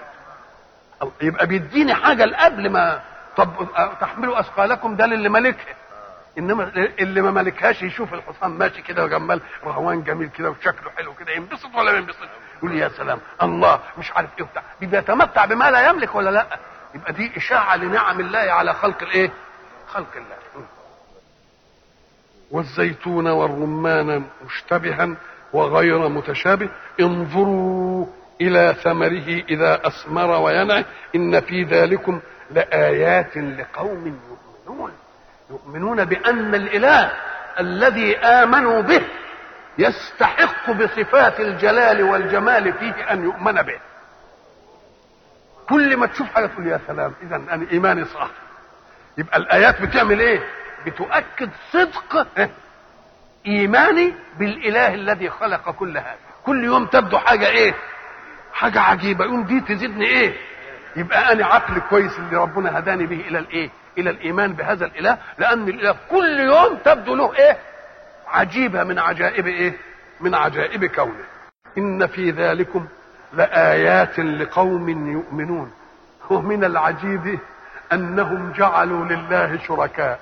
يبقى 1.22 1.46
بيديني 1.46 1.94
حاجة 1.94 2.36
قبل 2.44 2.70
ما 2.70 3.00
طب 3.36 3.50
تحملوا 4.00 4.40
أثقالكم 4.40 4.96
ده 4.96 5.06
للي 5.06 5.28
ملكها. 5.28 5.74
إنما 6.38 6.72
اللي 6.76 7.22
ما 7.22 7.30
ملكهاش 7.30 7.82
يشوف 7.82 8.14
الحصان 8.14 8.50
ماشي 8.50 8.82
كده 8.82 9.04
وجمال 9.04 9.40
رهوان 9.64 10.02
جميل 10.02 10.28
كده 10.28 10.50
وشكله 10.50 10.90
حلو 10.96 11.14
كده 11.14 11.32
ينبسط 11.32 11.74
ولا 11.74 11.92
ما 11.92 11.98
ينبسطش؟ 11.98 12.28
يقول 12.64 12.78
يا 12.78 12.88
سلام 12.88 13.18
الله 13.42 13.80
مش 13.98 14.12
عارف 14.12 14.30
إيه 14.38 14.44
وبتاع. 14.44 14.62
بيتمتع 14.80 15.44
بما 15.44 15.70
لا 15.70 15.88
يملك 15.88 16.14
ولا 16.14 16.30
لا؟ 16.30 16.46
يبقى 16.94 17.12
دي 17.12 17.32
إشاعة 17.36 17.76
لنعم 17.76 18.20
الله 18.20 18.38
على 18.38 18.74
خلق 18.74 19.02
الإيه؟ 19.02 19.30
خلق 19.88 20.16
الله. 20.16 20.66
والزيتون 22.50 23.26
والرمان 23.26 24.24
مشتبها 24.46 25.14
وغير 25.52 26.08
متشابه. 26.08 26.68
انظروا 27.00 28.06
إلى 28.40 28.74
ثمره 28.82 29.42
إذا 29.48 29.86
أثمر 29.86 30.30
وينعه 30.30 30.84
إن 31.14 31.40
في 31.40 31.62
ذلكم 31.62 32.20
لآيات 32.50 33.36
لقوم 33.36 34.20
يؤمنون. 34.66 34.92
يؤمنون 35.50 36.04
بأن 36.04 36.54
الإله 36.54 37.12
الذي 37.60 38.16
آمنوا 38.16 38.80
به 38.80 39.02
يستحق 39.78 40.70
بصفات 40.70 41.40
الجلال 41.40 42.02
والجمال 42.02 42.72
فيه 42.72 43.12
أن 43.12 43.24
يؤمن 43.24 43.52
به. 43.62 43.80
كل 45.68 45.96
ما 45.96 46.06
تشوف 46.06 46.34
حاجة 46.34 46.46
تقول 46.46 46.66
يا 46.66 46.80
سلام 46.86 47.14
اذا 47.22 47.36
أنا 47.36 47.66
إيماني 47.72 48.04
صح. 48.04 48.28
يبقى 49.18 49.36
الآيات 49.36 49.82
بتعمل 49.82 50.20
إيه؟ 50.20 50.40
بتؤكد 50.86 51.50
صدق 51.72 52.26
إيماني 53.46 54.14
بالإله 54.38 54.94
الذي 54.94 55.30
خلق 55.30 55.70
كل 55.70 55.98
هذا. 55.98 56.16
كل 56.46 56.64
يوم 56.64 56.86
تبدو 56.86 57.18
حاجة 57.18 57.48
إيه؟ 57.48 57.74
حاجة 58.52 58.80
عجيبة. 58.80 59.24
يقوم 59.24 59.44
دي 59.44 59.60
تزيدني 59.60 60.06
إيه؟ 60.06 60.34
يبقى 60.96 61.32
أنا 61.32 61.46
عقل 61.46 61.80
كويس 61.90 62.18
اللي 62.18 62.36
ربنا 62.36 62.78
هداني 62.78 63.06
به 63.06 63.20
إلى 63.20 63.38
الإيه؟ 63.38 63.70
إلى 63.98 64.10
الإيمان 64.10 64.52
بهذا 64.52 64.86
الإله 64.86 65.18
لأن 65.38 65.68
الإله 65.68 65.96
كل 66.10 66.40
يوم 66.40 66.76
تبدو 66.84 67.14
له 67.14 67.34
إيه؟ 67.34 67.58
عجيبه 68.28 68.84
من 68.84 68.98
عجائب 68.98 69.46
إيه؟ 69.46 69.72
من 70.20 70.34
عجائب 70.34 70.84
كونه. 70.84 71.24
إن 71.78 72.06
في 72.06 72.30
ذلكم 72.30 72.86
لآيات 73.32 74.18
لقوم 74.18 74.88
يؤمنون. 75.12 75.72
ومن 76.30 76.64
العجيب 76.64 77.38
أنهم 77.92 78.52
جعلوا 78.52 79.04
لله 79.04 79.58
شركاء. 79.58 80.20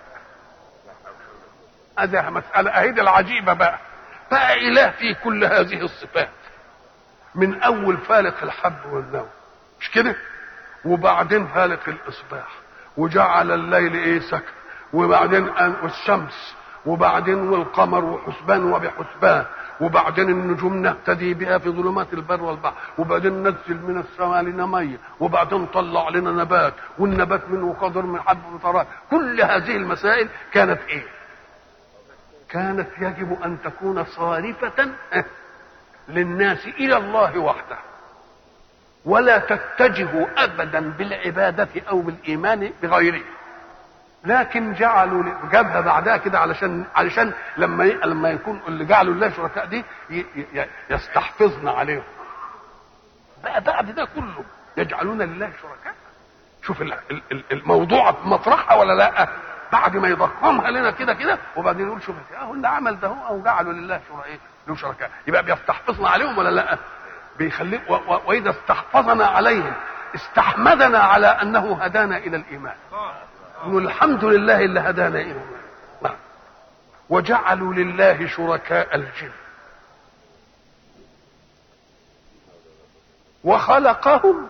هذه 1.99 2.31
مسألة 2.31 2.71
أهيد 2.71 2.99
العجيبة 2.99 3.53
بقى. 3.53 3.79
بقى 4.31 4.55
إله 4.69 4.91
فيه 4.91 5.15
كل 5.25 5.45
هذه 5.45 5.81
الصفات. 5.85 6.29
من 7.35 7.63
أول 7.63 7.97
فالق 7.97 8.43
الحب 8.43 8.93
والنوم. 8.93 9.29
مش 9.81 9.91
كده؟ 9.91 10.17
وبعدين 10.85 11.47
فالق 11.47 11.89
الإصباح. 11.89 12.49
وجعل 12.97 13.51
الليل 13.51 13.95
إيه؟ 13.95 14.21
سكن. 14.21 14.53
وبعدين 14.93 15.49
والشمس. 15.83 16.55
وبعدين 16.87 17.49
والقمر 17.49 18.05
وحسبان 18.05 18.73
وبحسبان. 18.73 19.45
وبعدين 19.81 20.29
النجوم 20.29 20.77
نهتدي 20.77 21.35
بها 21.35 21.59
في 21.59 21.71
ظلمات 21.71 22.13
البر 22.13 22.43
والبحر. 22.43 22.75
وبعدين 22.99 23.33
ننزل 23.33 23.83
من 23.83 23.99
السماء 23.99 24.43
لنا 24.43 24.67
ميه 24.67 24.99
وبعدين 25.21 25.67
طلع 25.67 26.09
لنا 26.09 26.31
نبات. 26.31 26.75
والنبات 26.99 27.51
منه 27.51 27.77
قدر 27.81 28.03
من 28.03 28.21
حب 28.21 28.55
وطرات 28.55 28.87
كل 29.11 29.41
هذه 29.43 29.77
المسائل 29.77 30.29
كانت 30.53 30.81
إيه؟ 30.89 31.05
كانت 32.49 32.89
يجب 32.99 33.43
أن 33.45 33.59
تكون 33.65 34.05
صارفة 34.05 34.89
للناس 36.09 36.67
إلى 36.67 36.97
الله 36.97 37.39
وحده. 37.39 37.77
ولا 39.05 39.39
تتجه 39.39 40.27
ابدا 40.37 40.91
بالعبادة 40.91 41.69
أو 41.91 42.01
بالإيمان 42.01 42.73
بغيره. 42.83 43.23
لكن 44.25 44.73
جعلوا 44.75 45.25
جابها 45.53 45.81
بعدها 45.81 46.17
كده 46.17 46.39
علشان 46.39 46.85
علشان 46.95 47.33
لما 47.57 47.85
لما 47.85 48.31
يكون 48.31 48.61
اللي 48.69 48.85
جعلوا 48.85 49.15
الله 49.15 49.31
شركاء 49.31 49.67
دي 49.67 49.85
يستحفظن 50.91 51.69
عليهم. 51.69 52.03
بقى 53.45 53.61
بعد 53.61 53.91
ده 53.95 54.05
كله 54.15 54.45
يجعلون 54.77 55.23
لله 55.23 55.51
شركاء. 55.63 55.95
شوف 56.63 56.83
الموضوع 57.53 58.15
مطرحها 58.25 58.77
ولا 58.77 58.93
لأ؟ 58.93 59.29
بعد 59.73 59.97
ما 59.97 60.09
يضخمها 60.09 60.71
لنا 60.71 60.91
كده 60.91 61.15
كده 61.15 61.39
وبعدين 61.57 61.87
يقول 61.87 62.03
شوف 62.03 62.17
أهو 62.41 62.55
اللي 62.55 62.69
عمل 62.69 63.01
ده 63.01 63.09
هو 63.09 63.27
أو 63.29 63.43
جعلوا 63.43 63.73
لله 63.73 64.01
شركاء. 64.09 64.39
له 64.69 64.75
شركاء. 64.77 65.11
يبقى 65.27 65.43
بيستحفظنا 65.43 66.09
عليهم 66.09 66.39
ولا 66.39 66.49
لأ؟ 66.51 66.79
بيخلي 67.39 67.81
وإذا 68.27 68.51
استحفظنا 68.51 69.27
عليهم 69.27 69.73
استحمدنا 70.15 70.99
على 70.99 71.27
أنه 71.27 71.79
هدانا 71.83 72.17
إلى 72.17 72.37
الإيمان. 72.37 72.75
الحمد 73.67 74.25
لله 74.25 74.61
اللي 74.61 74.81
هدانا 74.81 75.21
إلى 75.21 75.41
نعم. 76.03 76.15
وجعلوا 77.09 77.75
لله 77.75 78.27
شركاء 78.27 78.95
الجن. 78.97 79.31
وخلقهم 83.45 84.49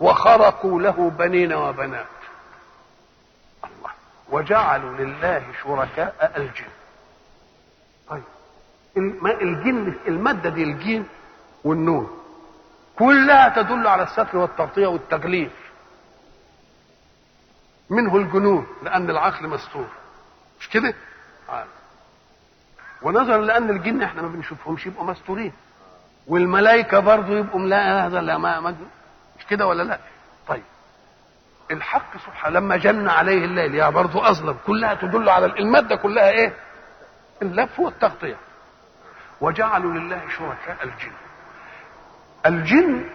وخرقوا 0.00 0.80
له 0.80 1.10
بنين 1.10 1.52
وبنات. 1.52 2.06
الله. 3.64 3.90
وجعلوا 4.30 4.96
لله 4.96 5.42
شركاء 5.62 6.32
الجن. 6.36 6.70
طيب. 8.08 8.22
الجن 9.42 9.94
المادة 10.08 10.50
دي 10.50 10.62
الجين 10.62 11.06
والنون 11.64 12.10
كلها 12.98 13.48
تدل 13.62 13.86
على 13.86 14.02
الستر 14.02 14.36
والتغطية 14.36 14.86
والتغليف 14.86 15.52
منه 17.90 18.16
الجنون 18.16 18.66
لأن 18.82 19.10
العقل 19.10 19.48
مستور. 19.48 19.86
مش 20.60 20.68
كده؟ 20.68 20.94
ونظرا 23.02 23.36
لأن 23.38 23.70
الجن 23.70 24.02
إحنا 24.02 24.22
ما 24.22 24.28
بنشوفهمش 24.28 24.86
يبقوا 24.86 25.04
مستورين. 25.04 25.52
والملائكة 26.26 26.98
برضه 26.98 27.38
يبقوا 27.38 27.60
لا 27.60 28.06
هذا 28.06 28.20
لا 28.20 28.38
ما 28.38 28.60
مش 29.38 29.46
كده 29.50 29.66
ولا 29.66 29.82
لا؟ 29.82 29.98
طيب. 30.48 30.62
الحق 31.70 32.16
سبحانه 32.26 32.58
لما 32.58 32.76
جن 32.76 33.08
عليه 33.08 33.44
الليل 33.44 33.74
يا 33.74 33.90
برضه 33.90 34.30
أظلم 34.30 34.56
كلها 34.66 34.94
تدل 34.94 35.28
على 35.28 35.46
المادة 35.46 35.96
كلها 35.96 36.30
إيه؟ 36.30 36.52
اللف 37.42 37.80
والتغطية. 37.80 38.36
وجعلوا 39.40 39.92
لله 39.92 40.20
شركاء 40.38 40.84
الجن. 40.84 41.12
الجن 42.46 43.10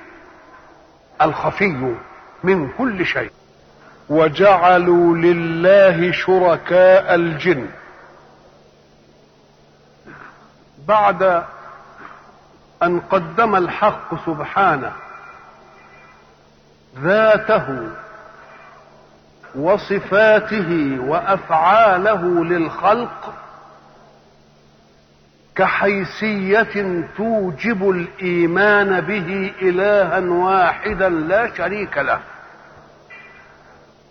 الخفي 1.21 1.95
من 2.43 2.71
كل 2.77 3.05
شيء. 3.05 3.31
وجعلوا 4.09 5.17
لله 5.17 6.11
شركاء 6.11 7.15
الجن. 7.15 7.67
بعد 10.87 11.43
أن 12.83 12.99
قدم 12.99 13.55
الحق 13.55 14.25
سبحانه 14.25 14.91
ذاته 16.99 17.89
وصفاته 19.55 20.99
وأفعاله 20.99 22.45
للخلق 22.45 23.33
كحيثية 25.55 27.07
توجب 27.17 27.89
الإيمان 27.89 29.01
به 29.01 29.53
إلها 29.61 30.19
واحدا 30.19 31.09
لا 31.09 31.55
شريك 31.55 31.97
له. 31.97 32.19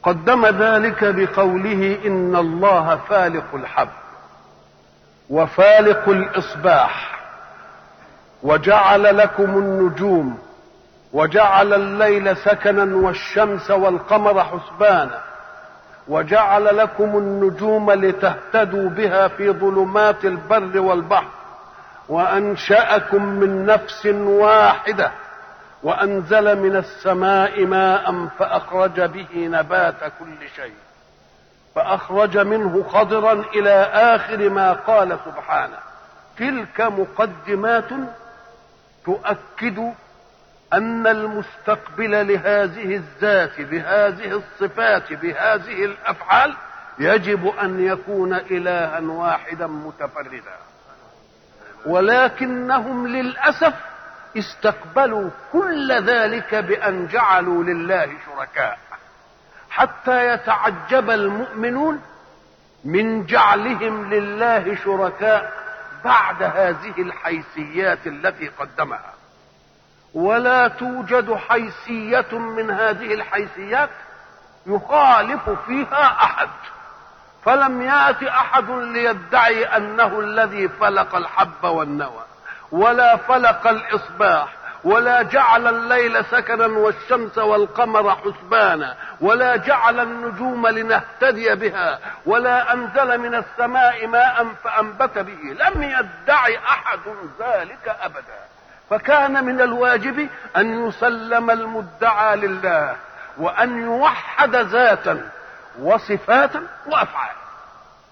قدم 0.03 0.47
ذلك 0.47 1.05
بقوله 1.05 1.99
إن 2.07 2.37
الله 2.37 2.97
فالق 3.09 3.55
الحب 3.55 3.89
وفالق 5.31 6.09
الإصباح 6.09 7.21
وجعل 8.43 9.17
لكم 9.17 9.59
النجوم 9.59 10.39
وجعل 11.13 11.75
الليل 11.75 12.37
سكنا 12.37 12.97
والشمس 12.97 13.71
والقمر 13.71 14.45
حسبانا 14.45 15.21
وجعل 16.09 16.77
لكم 16.77 17.19
النجوم 17.19 17.91
لتهتدوا 17.93 18.89
بها 18.91 19.29
في 19.29 19.51
ظلمات 19.51 20.25
البر 20.25 20.79
والبحر 20.81 21.29
وأنشأكم 22.09 23.25
من 23.25 23.67
نفس 23.67 24.07
واحدة 24.25 25.13
وأنزل 25.83 26.59
من 26.59 26.77
السماء 26.77 27.65
ماء 27.65 28.27
فأخرج 28.39 29.01
به 29.01 29.29
نبات 29.35 30.01
كل 30.19 30.49
شيء 30.57 30.75
فأخرج 31.75 32.39
منه 32.39 32.83
خضرا 32.83 33.33
إلى 33.33 33.71
آخر 33.93 34.49
ما 34.49 34.73
قال 34.73 35.19
سبحانه. 35.25 35.79
تلك 36.39 36.81
مقدمات 36.81 37.91
تؤكد 39.05 39.93
أن 40.73 41.07
المستقبل 41.07 42.29
لهذه 42.33 42.97
الذات 42.97 43.61
بهذه 43.61 44.43
الصفات 44.43 45.13
بهذه 45.13 45.85
الأفعال 45.85 46.55
يجب 46.99 47.47
أن 47.47 47.85
يكون 47.85 48.35
الها 48.35 49.01
واحدا 49.01 49.67
متفردا. 49.67 50.57
ولكنهم 51.87 53.07
للأسف 53.07 53.75
استقبلوا 54.39 55.31
كل 55.53 55.93
ذلك 55.93 56.55
بأن 56.55 57.07
جعلوا 57.07 57.65
لله 57.65 58.13
شركاء. 58.27 58.79
حتى 59.71 60.27
يتعجب 60.27 61.11
المؤمنون 61.11 62.03
من 62.85 63.27
جعلهم 63.27 64.11
لله 64.15 64.75
شركاء 64.75 65.53
بعد 66.05 66.43
هذه 66.43 66.95
الحيثيات 66.99 68.07
التي 68.07 68.49
قدمها. 68.49 69.15
ولا 70.15 70.69
توجد 70.69 71.35
حيثية 71.35 72.39
من 72.39 72.71
هذه 72.71 73.15
الحيثيات 73.15 73.91
يخالف 74.67 75.51
فيها 75.51 76.25
أحد. 76.25 76.49
فلم 77.45 77.83
يات 77.83 78.23
أحد 78.23 78.71
ليدعي 78.71 79.65
أنه 79.65 80.21
الذي 80.21 80.69
فلق 80.69 81.17
الحب 81.17 81.65
والنوى. 81.65 82.25
ولا 82.73 83.17
فلق 83.17 83.67
الإصباح 83.67 84.49
ولا 84.85 85.23
جعل 85.23 85.67
الليل 85.67 86.25
سكنا 86.25 86.67
والشمس 86.67 87.39
والقمر 87.39 88.17
حسبانا 88.17 88.97
ولا 89.21 89.57
جعل 89.57 90.01
النجوم 90.01 90.67
لنهتدي 90.67 91.55
بها 91.55 91.99
ولا 92.27 92.73
أنزل 92.73 93.19
من 93.19 93.35
السماء 93.35 94.07
ماء 94.07 94.47
فأنبت 94.65 95.19
به 95.19 95.65
لم 95.65 95.83
يدعي 95.83 96.59
أحد 96.59 97.01
ذلك 97.41 97.97
أبدا. 98.01 98.43
فكان 98.91 99.45
من 99.45 99.61
الواجب 99.61 100.29
أن 100.57 100.89
يسلم 100.89 101.51
المدعى 101.51 102.37
لله 102.37 102.97
وأن 103.39 103.83
يوحد 103.83 104.57
ذاتا 104.57 105.29
وصفاتا 105.81 106.67
وأفعالا. 106.87 107.43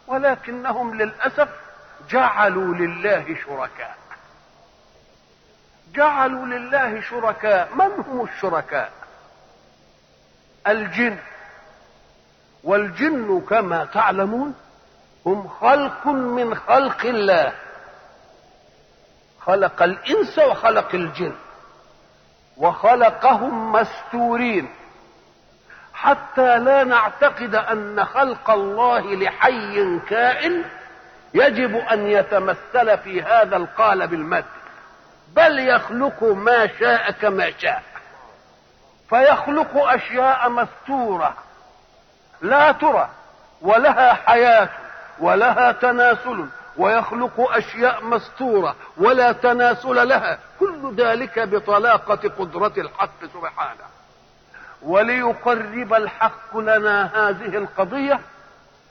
ولكنهم 0.06 0.94
للأسف 0.94 1.48
جعلوا 2.10 2.74
لله 2.74 3.36
شركاء. 3.46 3.99
جعلوا 5.94 6.47
لله 6.47 7.01
شركاء. 7.01 7.74
من 7.74 8.05
هم 8.08 8.24
الشركاء؟ 8.24 8.92
الجن. 10.67 11.19
والجن 12.65 13.40
كما 13.40 13.85
تعلمون 13.85 14.55
هم 15.26 15.49
خلق 15.49 16.06
من 16.06 16.55
خلق 16.55 17.06
الله. 17.06 17.53
خلق 19.40 19.83
الإنس 19.83 20.39
وخلق 20.39 20.94
الجن. 20.94 21.33
وخلقهم 22.56 23.73
مستورين. 23.73 24.69
حتى 25.94 26.58
لا 26.58 26.85
نعتقد 26.85 27.55
أن 27.55 28.05
خلق 28.05 28.51
الله 28.51 29.15
لحي 29.15 29.99
كائن 30.08 30.65
يجب 31.35 31.76
أن 31.76 32.06
يتمثل 32.06 32.99
في 32.99 33.23
هذا 33.23 33.56
القالب 33.56 34.15
المادي. 34.15 34.59
بل 35.34 35.58
يخلق 35.58 36.22
ما 36.22 36.66
شاء 36.66 37.10
كما 37.10 37.52
شاء. 37.58 37.82
فيخلق 39.08 39.76
أشياء 39.76 40.50
مستورة 40.50 41.34
لا 42.42 42.72
ترى 42.72 43.08
ولها 43.60 44.14
حياة 44.14 44.68
ولها 45.18 45.72
تناسل 45.72 46.46
ويخلق 46.76 47.50
أشياء 47.50 48.04
مستورة 48.04 48.76
ولا 48.96 49.32
تناسل 49.32 50.08
لها. 50.08 50.38
كل 50.60 50.94
ذلك 50.96 51.38
بطلاقة 51.38 52.28
قدرة 52.38 52.72
الحق 52.78 53.24
سبحانه. 53.34 53.84
وليقرب 54.82 55.94
الحق 55.94 56.56
لنا 56.56 57.10
هذه 57.14 57.56
القضية 57.56 58.20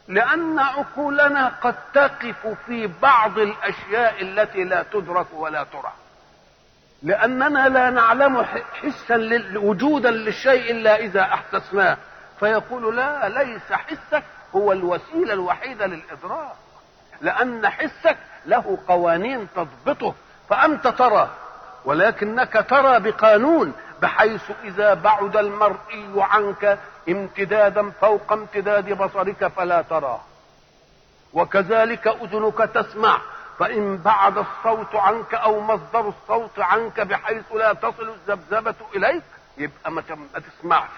لأن 0.07 0.59
عقولنا 0.59 1.51
قد 1.61 1.75
تقف 1.93 2.47
في 2.65 2.89
بعض 3.01 3.39
الأشياء 3.39 4.22
التي 4.22 4.63
لا 4.63 4.83
تدرك 4.83 5.27
ولا 5.33 5.63
ترى. 5.63 5.91
لأننا 7.03 7.69
لا 7.69 7.90
نعلم 7.90 8.46
حسا 8.74 9.44
وجودا 9.56 10.12
للشيء 10.12 10.72
إلا 10.72 10.96
إذا 10.96 11.22
احسسناه 11.22 11.98
فيقول 12.40 12.96
لا 12.96 13.30
ليس 13.30 13.72
حسك 13.74 14.24
هو 14.56 14.72
الوسيلة 14.72 15.33
الوحيدة 15.33 15.85
للإدراك. 15.85 16.56
لأن 17.22 17.67
حسك 17.69 18.17
له 18.46 18.78
قوانين 18.88 19.48
تضبطه 19.56 20.15
فأنت 20.49 20.88
ترى 20.88 21.30
ولكنك 21.85 22.65
ترى 22.69 22.99
بقانون 22.99 23.74
بحيث 24.01 24.51
إذا 24.64 24.94
بعد 24.94 25.38
المرئي 25.38 26.10
عنك 26.17 26.80
امتدادا 27.10 27.92
فوق 28.01 28.33
امتداد 28.33 28.94
بصرك 28.94 29.48
فلا 29.48 29.82
تراه 29.82 30.22
وكذلك 31.33 32.08
أذنك 32.08 32.58
تسمع 32.58 33.22
فإن 33.59 33.97
بعد 33.97 34.38
الصوت 34.38 34.95
عنك 34.95 35.33
أو 35.33 35.59
مصدر 35.59 36.09
الصوت 36.09 36.59
عنك 36.59 36.99
بحيث 37.01 37.51
لا 37.51 37.74
تصل 37.74 38.09
الذبذبة 38.09 38.75
إليك 38.95 39.24
يبقى 39.58 39.92
ما 39.92 40.01
تسمعش. 40.35 40.90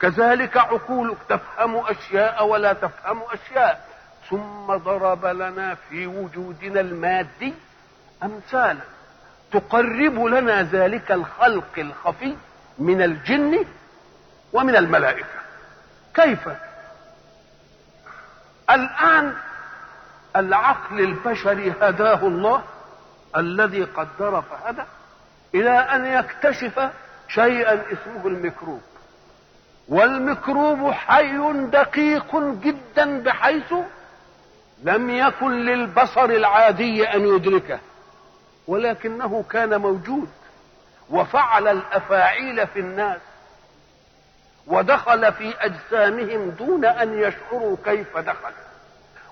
كذلك 0.00 0.56
عقولك 0.56 1.16
تفهم 1.28 1.76
أشياء 1.76 2.46
ولا 2.46 2.72
تفهم 2.72 3.22
أشياء. 3.32 3.88
ثم 4.30 4.76
ضرب 4.76 5.26
لنا 5.26 5.74
في 5.74 6.06
وجودنا 6.06 6.80
المادي 6.80 7.54
امثالا. 8.22 8.80
تقرب 9.52 10.24
لنا 10.24 10.62
ذلك 10.62 11.12
الخلق 11.12 11.78
الخفي 11.78 12.36
من 12.78 13.02
الجن 13.02 13.64
ومن 14.52 14.76
الملائكة. 14.76 15.38
كيف؟ 16.14 16.48
الآن 18.70 19.34
العقل 20.36 21.00
البشري 21.00 21.74
هداه 21.80 22.26
الله 22.26 22.62
الذي 23.36 23.84
قدر 23.84 24.42
فهدى 24.42 24.82
إلى 25.54 25.70
أن 25.70 26.06
يكتشف 26.06 26.90
شيئا 27.28 27.82
اسمه 27.92 28.26
الميكروب. 28.26 28.80
والميكروب 29.88 30.90
حي 30.92 31.52
دقيق 31.72 32.36
جدا 32.36 33.22
بحيث 33.22 33.74
لم 34.82 35.10
يكن 35.10 35.50
للبصر 35.50 36.24
العادي 36.24 37.08
أن 37.08 37.26
يدركه 37.26 37.78
ولكنه 38.66 39.44
كان 39.50 39.80
موجود 39.80 40.28
وفعل 41.10 41.68
الأفاعيل 41.68 42.66
في 42.66 42.80
الناس 42.80 43.20
ودخل 44.66 45.32
في 45.32 45.54
أجسامهم 45.60 46.50
دون 46.50 46.84
أن 46.84 47.18
يشعروا 47.18 47.76
كيف 47.84 48.18
دخل. 48.18 48.52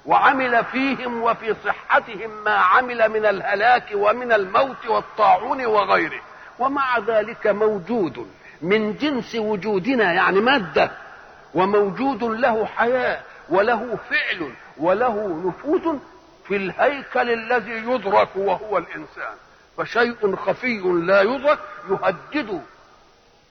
وعمل 0.06 0.64
فيهم 0.64 1.22
وفي 1.22 1.56
صحتهم 1.64 2.44
ما 2.44 2.54
عمل 2.54 3.08
من 3.08 3.26
الهلاك 3.26 3.88
ومن 3.94 4.32
الموت 4.32 4.86
والطاعون 4.86 5.66
وغيره. 5.66 6.20
ومع 6.58 6.98
ذلك 6.98 7.46
موجود 7.46 8.30
من 8.62 8.96
جنس 8.96 9.34
وجودنا 9.34 10.12
يعني 10.12 10.40
مادة 10.40 10.90
وموجود 11.54 12.24
له 12.24 12.66
حياة 12.66 13.20
وله 13.48 13.98
فعل 14.10 14.52
وله 14.76 15.42
نفوذ 15.46 15.98
في 16.48 16.56
الهيكل 16.56 17.30
الذي 17.30 17.70
يدرك 17.70 18.28
وهو 18.36 18.78
الإنسان. 18.78 19.34
فشيء 19.76 20.36
خفي 20.36 20.78
لا 20.78 21.22
يدرك 21.22 21.58
يهدد 21.90 22.62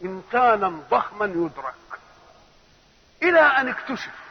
إنسانا 0.03 0.79
ضخما 0.91 1.25
يدرك. 1.25 1.75
إلى 3.23 3.39
أن 3.39 3.67
اكتشف 3.67 4.24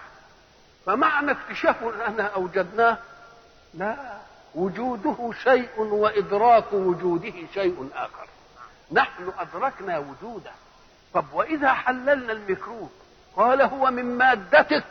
فمعنى 0.87 1.31
اكتشاف 1.31 1.83
اننا 1.83 2.27
أوجدناه 2.27 2.99
لا 3.75 3.97
وجوده 4.55 5.33
شيء 5.43 5.81
وإدراك 5.81 6.73
وجوده 6.73 7.35
شيء 7.55 7.91
آخر. 7.95 8.29
نحن 8.93 9.33
أدركنا 9.39 9.99
وجوده. 9.99 10.51
طب 11.15 11.25
وإذا 11.33 11.73
حللنا 11.73 12.33
الميكروب 12.33 12.91
قال 13.37 13.63
هو 13.63 13.91
من 13.91 14.19
مادتك. 14.19 14.85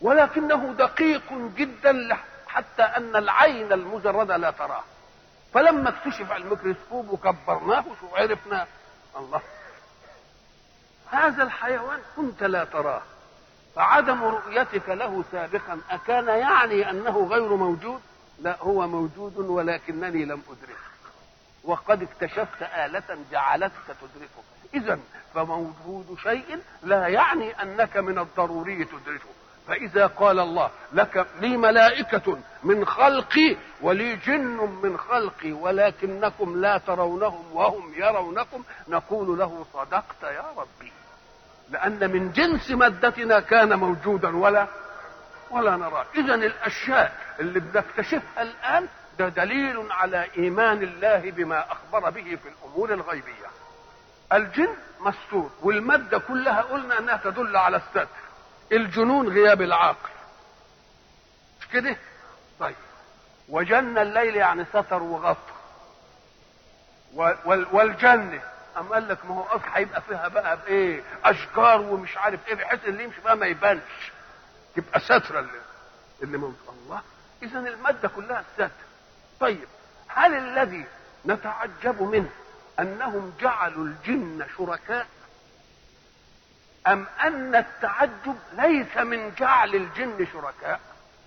ولكنه 0.00 0.74
دقيق 0.78 1.32
جدا 1.56 2.16
حتى 2.46 2.82
أن 2.82 3.16
العين 3.16 3.72
المجردة 3.72 4.36
لا 4.36 4.50
تراه. 4.50 4.84
فلما 5.54 5.88
اكتشف 5.88 6.32
على 6.32 6.44
الميكروسكوب 6.44 7.10
وكبرناه 7.10 7.84
شو 8.00 8.16
عرفنا 8.16 8.66
الله 9.16 9.40
هذا 11.10 11.42
الحيوان 11.42 11.98
كنت 12.16 12.42
لا 12.42 12.64
تراه. 12.64 13.02
فعدم 13.76 14.24
رؤيتك 14.24 14.88
له 14.88 15.24
سابقا. 15.32 15.80
أكان 15.90 16.28
يعني 16.28 16.90
أنه 16.90 17.26
غير 17.26 17.56
موجود؟ 17.56 18.00
لا 18.40 18.56
هو 18.60 18.88
موجود 18.88 19.38
ولكنني 19.38 20.24
لم 20.24 20.42
أدركه. 20.48 20.84
وقد 21.64 22.02
اكتشفت 22.02 22.62
آلة 22.62 23.18
جعلتك 23.30 23.86
تدركه. 23.86 24.42
إذا 24.74 24.98
فموجود 25.34 26.18
شيء 26.22 26.58
لا 26.82 27.08
يعني 27.08 27.62
أنك 27.62 27.96
من 27.96 28.18
الضروري 28.18 28.84
تدركه. 28.84 29.28
فإذا 29.68 30.06
قال 30.06 30.40
الله 30.40 30.70
لك 30.92 31.26
لي 31.40 31.56
ملائكة 31.56 32.38
من 32.62 32.86
خلقي 32.86 33.56
ولي 33.80 34.16
جن 34.16 34.78
من 34.82 34.98
خلقي 34.98 35.52
ولكنكم 35.52 36.60
لا 36.60 36.78
ترونهم 36.78 37.44
وهم 37.52 37.94
يرونكم 37.94 38.62
نقول 38.88 39.38
له 39.38 39.66
صدقت 39.72 40.22
يا 40.22 40.44
ربي. 40.56 40.92
لأن 41.70 42.10
من 42.12 42.32
جنس 42.32 42.70
مادتنا 42.70 43.40
كان 43.40 43.78
موجودا 43.78 44.36
ولا 44.36 44.66
ولا 45.50 45.76
نراه. 45.76 46.06
إذا 46.14 46.34
الأشياء 46.34 47.16
اللي 47.40 47.60
بنكتشفها 47.60 48.42
الآن 48.42 48.88
ده 49.18 49.28
دليل 49.28 49.92
على 49.92 50.26
إيمان 50.38 50.82
الله 50.82 51.30
بما 51.30 51.72
أخبر 51.72 52.10
به 52.10 52.38
في 52.42 52.48
الأمور 52.48 52.92
الغيبية. 52.94 53.46
الجن 54.32 54.68
مستور 55.00 55.50
والمادة 55.62 56.18
كلها 56.18 56.62
قلنا 56.62 56.98
أنها 56.98 57.16
تدل 57.16 57.56
على 57.56 57.76
الستر 57.76 58.06
الجنون 58.72 59.28
غياب 59.28 59.62
العقل. 59.62 60.10
مش 61.60 61.68
كده؟ 61.68 61.96
طيب. 62.60 62.74
وجن 63.48 63.98
الليل 63.98 64.36
يعني 64.36 64.64
ستر 64.64 65.02
وغطى 65.02 65.52
والجنة 67.72 68.42
أم 68.78 68.88
قال 68.92 69.08
لك 69.08 69.24
ما 69.26 69.34
هو 69.34 69.42
أصل 69.42 69.64
هيبقى 69.72 70.02
فيها 70.02 70.28
بقى 70.28 70.56
بإيه؟ 70.56 71.02
أشجار 71.24 71.80
ومش 71.80 72.16
عارف 72.16 72.48
إيه 72.48 72.54
بحيث 72.54 72.84
اللي 72.84 73.04
يمشي 73.04 73.20
بقى 73.20 73.36
ما 73.36 73.46
يبانش. 73.46 74.12
تبقى 74.76 75.00
سترة 75.00 75.38
اللي, 75.40 75.60
اللي 76.22 76.38
موجود. 76.38 76.56
الله 76.68 77.02
إذا 77.42 77.58
المادة 77.58 78.08
كلها 78.08 78.40
الستر 78.50 78.70
طيب 79.40 79.68
هل 80.08 80.34
الذي 80.34 80.84
نتعجب 81.26 82.02
منه 82.02 82.30
أنهم 82.80 83.32
جعلوا 83.40 83.84
الجن 83.84 84.46
شركاء؟ 84.58 85.06
أم 86.86 87.06
أن 87.22 87.54
التعجب 87.54 88.36
ليس 88.52 88.96
من 88.96 89.34
جعل 89.34 89.74
الجن 89.74 90.26
شركاء 90.32 90.80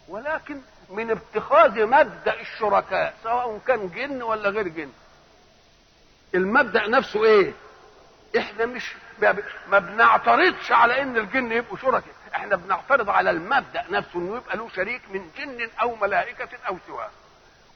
ولكن 0.08 0.62
من 0.90 1.12
اتخاذ 1.12 1.86
مبدأ 1.86 2.42
الشركاء 2.42 3.14
سواء 3.24 3.60
كان 3.68 3.90
جن 3.90 4.22
ولا 4.24 4.50
غير 4.50 4.68
جن؟ 4.68 4.92
المبدأ 6.36 6.88
نفسه 6.88 7.24
إيه؟ 7.24 7.54
إحنا 8.38 8.66
مش 8.66 8.96
ما 9.70 9.80
بنعترضش 9.80 10.72
على 10.72 11.02
إن 11.02 11.18
الجن 11.18 11.52
يبقوا 11.52 11.78
شركاء. 11.78 12.14
إحنا 12.36 12.56
بنعترض 12.56 13.10
على 13.10 13.30
المبدأ 13.30 13.86
نفسه 13.90 14.20
إنه 14.20 14.36
يبقى 14.38 14.58
له 14.58 14.70
شريك 14.76 15.02
من 15.10 15.30
جن 15.38 15.70
أو 15.82 15.96
ملائكة 15.96 16.50
أو 16.68 16.78
سواه 16.88 17.10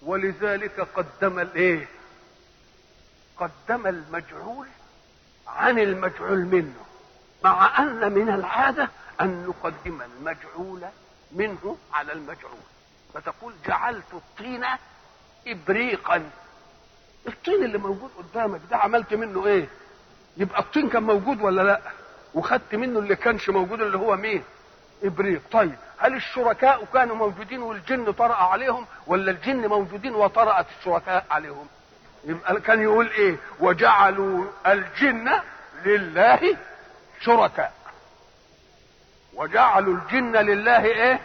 ولذلك 0.02 0.80
قدم 0.96 1.40
الايه 1.40 1.88
قدم 3.38 3.88
المجعول 3.88 4.68
عن 5.48 5.80
المجعول 5.80 6.40
منه 6.46 6.86
مع 7.44 7.80
أن 7.80 8.12
من 8.12 8.30
العادة 8.30 8.90
أن 9.22 9.46
نقدم 9.48 10.02
المجعول 10.02 10.82
منه 11.32 11.78
على 11.94 12.14
المجعول 12.14 12.60
فتقول 13.14 13.54
جعلت 13.68 14.14
الطين 14.14 14.66
ابريقا. 15.48 16.30
الطين 17.28 17.64
اللي 17.64 17.78
موجود 17.78 18.12
قدامك 18.18 18.62
ده 18.72 18.78
عملت 18.78 19.14
منه 19.14 19.46
إيه؟ 19.46 19.68
يبقى 20.38 20.60
الطين 20.60 20.90
كان 20.90 21.04
موجود 21.04 21.42
ولا 21.42 21.62
لأ؟ 21.62 21.82
وخدت 22.34 22.76
منه 22.76 23.00
اللي 23.00 23.16
كانش 23.16 23.50
موجود 23.50 23.82
اللي 23.82 23.98
هو 23.98 24.16
مين؟ 24.16 24.44
إبريق. 25.04 25.42
طيب 25.52 25.76
هل 25.98 26.14
الشركاء 26.16 26.86
كانوا 26.94 27.16
موجودين 27.16 27.62
والجن 27.62 28.12
طرأ 28.12 28.34
عليهم 28.36 28.86
ولا 29.08 29.32
الجن 29.32 29.68
موجودين 29.68 30.16
وطرأت 30.16 30.66
الشركاء 30.80 31.26
عليهم؟ 31.32 31.68
يبقى 32.26 32.62
كان 32.62 32.82
يقول 32.82 33.08
إيه؟ 33.10 33.38
وجعلوا 33.60 34.46
الجن 34.68 35.30
لله 35.86 36.58
شركاء. 37.22 37.74
وجعلوا 39.34 39.94
الجن 39.96 40.36
لله 40.38 40.86
إيه؟ 40.86 41.20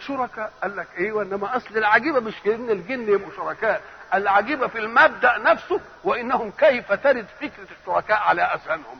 شركاء. 0.00 0.52
قال 0.62 0.76
لك 0.76 0.88
إيه؟ 0.98 1.12
وإنما 1.12 1.56
أصل 1.56 1.76
العجيبة 1.78 2.20
مش 2.20 2.34
إن 2.46 2.70
الجن 2.70 3.08
يبقوا 3.08 3.32
شركاء. 3.36 3.82
العجيبة 4.14 4.66
في 4.66 4.78
المبدأ 4.78 5.38
نفسه 5.38 5.80
وإنهم 6.04 6.50
كيف 6.50 6.92
ترد 6.92 7.26
فكرة 7.40 7.66
الشركاء 7.80 8.18
على 8.18 8.42
اذهانهم 8.42 8.98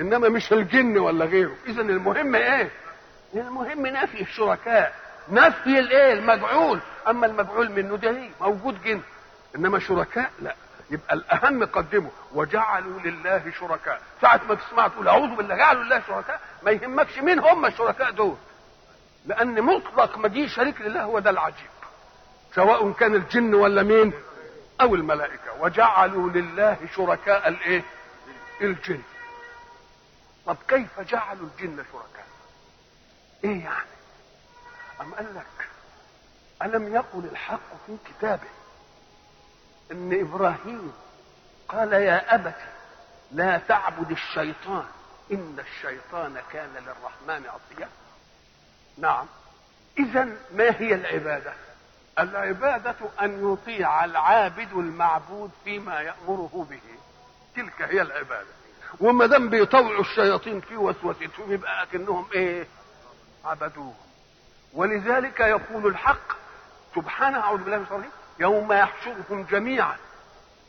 إنما 0.00 0.28
مش 0.28 0.52
الجن 0.52 0.98
ولا 0.98 1.24
غيره. 1.24 1.56
اذا 1.66 1.82
المهم 1.82 2.34
إيه؟ 2.34 2.70
المهم 3.34 3.86
نفي 3.86 4.20
الشركاء. 4.20 4.94
نفي 5.28 5.78
الإيه؟ 5.78 6.12
المجعول. 6.12 6.80
أما 7.08 7.26
المجعول 7.26 7.70
منه 7.72 7.96
ده 7.96 8.10
إيه؟ 8.10 8.30
موجود 8.40 8.82
جن. 8.82 9.00
إنما 9.56 9.78
شركاء 9.78 10.30
لا. 10.40 10.54
يبقى 10.90 11.14
الأهم 11.14 11.64
قدمه. 11.64 12.10
وجعلوا 12.34 13.00
لله 13.00 13.52
شركاء. 13.60 14.00
ساعة 14.22 14.40
ما 14.48 14.54
تسمع 14.54 14.88
تقول 14.88 15.08
أعوذ 15.08 15.36
بالله 15.36 15.56
جعلوا 15.56 15.82
لله 15.84 16.02
شركاء. 16.08 16.40
ما 16.62 16.70
يهمكش 16.70 17.18
مين 17.18 17.38
هم 17.38 17.66
الشركاء 17.66 18.10
دول. 18.10 18.36
لأن 19.26 19.62
مطلق 19.62 20.18
مجيء 20.18 20.46
شريك 20.48 20.80
لله 20.80 21.02
هو 21.02 21.18
ده 21.18 21.30
العجيب. 21.30 21.66
سواء 22.54 22.92
كان 22.92 23.14
الجن 23.14 23.54
ولا 23.54 23.82
مين 23.82 24.12
أو 24.82 24.94
الملائكة 24.94 25.60
وجعلوا 25.60 26.30
لله 26.30 26.78
شركاء 26.96 27.48
الإيه؟ 27.48 27.82
الجن. 28.60 29.02
طب 30.46 30.56
كيف 30.68 31.00
جعلوا 31.00 31.48
الجن 31.48 31.84
شركاء؟ 31.92 32.26
إيه 33.44 33.64
يعني؟ 33.64 33.92
أم 35.00 35.14
قال 35.14 35.34
لك 35.34 35.68
ألم 36.62 36.94
يقل 36.94 37.24
الحق 37.32 37.86
في 37.86 37.96
كتابه 38.06 38.48
إن 39.92 40.20
إبراهيم 40.20 40.92
قال 41.68 41.92
يا 41.92 42.34
ابت 42.34 42.58
لا 43.32 43.58
تعبد 43.58 44.10
الشيطان 44.10 44.86
إن 45.32 45.56
الشيطان 45.58 46.42
كان 46.52 46.70
للرحمن 46.74 47.46
عصيا؟ 47.46 47.88
نعم. 48.98 49.26
اذا 49.98 50.24
ما 50.54 50.70
هي 50.78 50.94
العبادة؟ 50.94 51.52
العبادة 52.18 52.94
أن 53.22 53.52
يطيع 53.52 54.04
العابد 54.04 54.72
المعبود 54.72 55.50
فيما 55.64 56.00
يأمره 56.00 56.66
به. 56.70 56.80
تلك 57.56 57.82
هي 57.82 58.02
العبادة. 58.02 58.46
وما 59.00 59.26
دام 59.26 59.48
بيطوعوا 59.48 60.00
الشياطين 60.00 60.60
في 60.60 60.76
وسوستهم 60.76 61.52
يبقى 61.52 61.82
اكنهم 61.82 62.26
إيه؟ 62.34 62.66
عبدوه 63.44 63.94
ولذلك 64.72 65.40
يقول 65.40 65.86
الحق 65.86 66.32
سبحانه 66.94 67.38
أعوذ 67.40 67.58
بالله 67.62 67.76
من 67.76 67.82
الشيطان 67.82 68.04
يوم 68.40 68.72
يحشرهم 68.72 69.42
جميعا. 69.50 69.96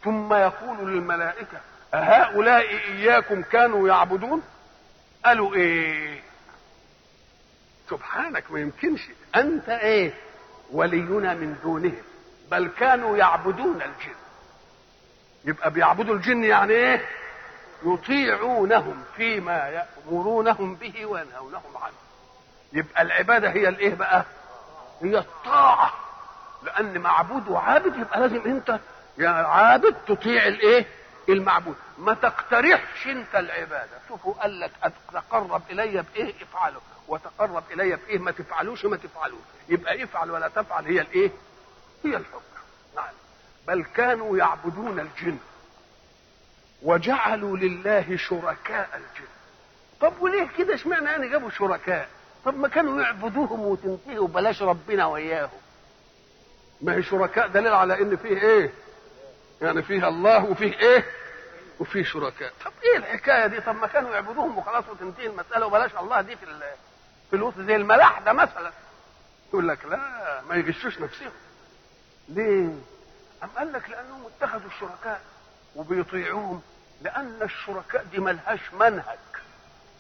ثم 0.04 0.34
يقول 0.34 0.78
للملائكة 0.94 1.58
أهؤلاء 1.94 2.70
إياكم 2.70 3.42
كانوا 3.42 3.88
يعبدون؟ 3.88 4.44
قالوا 5.26 5.56
إيه؟ 5.56 6.22
سبحانك 7.90 8.52
ما 8.52 8.60
يمكنش. 8.60 9.02
أنت 9.36 9.70
إيه؟ 9.70 10.14
ولينا 10.72 11.34
من 11.34 11.58
دونهم 11.64 12.02
بل 12.52 12.68
كانوا 12.80 13.18
يعبدون 13.18 13.76
الجن. 13.82 14.16
يبقى 15.46 15.72
بيعبدوا 15.72 16.16
الجن 16.16 16.44
يعني 16.44 16.74
إيه؟ 16.74 17.06
يطيعونهم 17.86 19.04
فيما 19.16 19.58
يأمرونهم 19.70 20.76
به 20.76 21.06
وينهونهم 21.06 21.78
عنه. 21.82 21.94
يبقى 22.74 23.02
العبادة 23.02 23.50
هي 23.50 23.68
الإيه 23.68 23.96
بقى؟ 23.96 24.26
هي 25.02 25.18
الطاعة. 25.18 25.94
لأن 26.64 26.98
معبود 26.98 27.48
وعابد 27.50 27.96
يبقى 27.96 28.20
لازم 28.20 28.42
أنت 28.46 28.80
يا 29.18 29.30
عابد 29.30 29.96
تطيع 30.08 30.48
الإيه؟ 30.48 30.86
المعبود. 31.30 31.76
ما 31.98 32.14
تقترحش 32.14 33.08
أنت 33.08 33.36
العبادة. 33.36 34.00
شوفوا 34.08 34.34
قال 34.34 34.60
لك 34.60 34.72
تقرب 35.14 35.62
إلي 35.70 36.04
بإيه؟ 36.14 36.34
افعله 36.44 36.80
وتقرب 37.08 37.64
إلي 37.72 37.96
بايه 37.96 38.18
ما 38.20 38.32
تفعلوش 38.32 38.86
ما 38.86 38.98
تفعلوش. 38.98 39.40
يبقى 39.70 40.04
افعل 40.04 40.32
ولا 40.32 40.48
تفعل 40.48 40.86
هي 40.86 41.02
الإيه؟ 41.02 41.32
هي 42.06 42.18
الحكم. 42.18 42.42
نعم. 42.96 43.14
بل 43.68 43.84
كانوا 43.96 44.38
يعبدون 44.38 45.00
الجن. 45.00 45.38
وجعلوا 46.82 47.58
لله 47.58 48.18
شركاء 48.18 48.90
الجن. 48.94 49.28
طب 50.02 50.14
وليه 50.22 50.48
كده؟ 50.58 50.74
اشمعنى 50.76 51.06
يعني 51.06 51.30
جابوا 51.30 51.50
شركاء؟ 51.50 52.10
طب 52.46 52.58
ما 52.60 52.68
كانوا 52.68 53.02
يعبدوهم 53.02 53.60
وتنتهوا 53.60 54.28
بلاش 54.28 54.62
ربنا 54.62 55.06
وياهم 55.06 55.50
ما 56.82 56.96
هي 56.96 57.04
شركاء 57.04 57.48
دليل 57.48 57.74
على 57.74 58.02
إن 58.02 58.16
فيه 58.18 58.38
إيه؟ 58.42 58.74
يعني 59.62 59.82
فيه 59.84 60.08
الله 60.08 60.46
وفيه 60.46 60.74
إيه؟ 60.80 61.06
وفيه 61.80 62.04
شركاء. 62.04 62.54
طب 62.66 62.72
إيه 62.84 62.98
الحكاية 62.98 63.48
دي؟ 63.48 63.62
طب 63.62 63.76
ما 63.76 63.88
كانوا 63.88 64.14
يعبدوهم 64.14 64.58
وخلاص 64.58 64.84
وتنتهي 64.90 65.26
المسألة 65.28 65.66
وبلاش 65.66 65.92
الله 65.96 66.22
دي 66.22 66.36
في 66.36 66.44
في 67.30 67.36
الوسط 67.36 67.60
زي 67.60 67.76
الملاحدة 67.76 68.34
مثلا. 68.34 68.72
يقول 69.50 69.68
لك 69.68 69.86
لا 69.86 70.42
ما 70.50 70.56
يغشوش 70.56 71.00
نفسهم. 71.00 71.32
ليه؟ 72.30 72.66
أم 73.44 73.50
قال 73.58 73.74
لك 73.74 73.90
لأنهم 73.90 74.24
اتخذوا 74.26 74.68
الشركاء 74.68 75.22
وبيطيعوهم؟ 75.76 76.62
لأن 77.02 77.40
الشركاء 77.42 78.04
دي 78.04 78.20
ملهاش 78.20 78.74
منهج. 78.74 79.18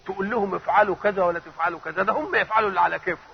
تقول 0.06 0.30
لهم 0.30 0.56
افعلوا 0.56 0.96
كذا 0.96 1.24
ولا 1.24 1.40
تفعلوا 1.40 1.80
كذا. 1.80 2.04
ده 2.04 2.14
هم 2.14 2.36
يفعلوا 2.36 2.70
اللي 2.70 2.80
على 2.80 3.00
كيفهم. 3.00 3.34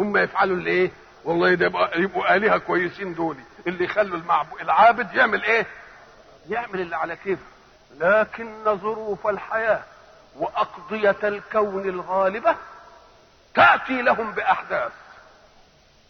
هم 0.00 0.16
يفعلوا 0.16 0.56
اللي 0.56 0.70
إيه؟ 0.70 0.90
والله 1.24 1.54
ده 1.54 1.66
يبقى 1.66 2.00
يبقوا 2.00 2.36
آلهة 2.36 2.58
كويسين 2.58 3.14
دول. 3.14 3.36
اللي 3.66 3.84
يخلوا 3.84 4.16
المعبود 4.16 4.60
العابد 4.60 5.14
يعمل 5.14 5.44
إيه؟ 5.44 5.66
يعمل 6.48 6.80
اللي 6.80 6.96
على 6.96 7.16
كيفه. 7.16 7.42
لكن 7.98 8.64
ظروف 8.76 9.26
الحياة 9.26 9.82
وأقضية 10.36 11.16
الكون 11.24 11.88
الغالبة 11.88 12.56
تأتي 13.54 14.02
لهم 14.02 14.32
بأحداث 14.32 14.92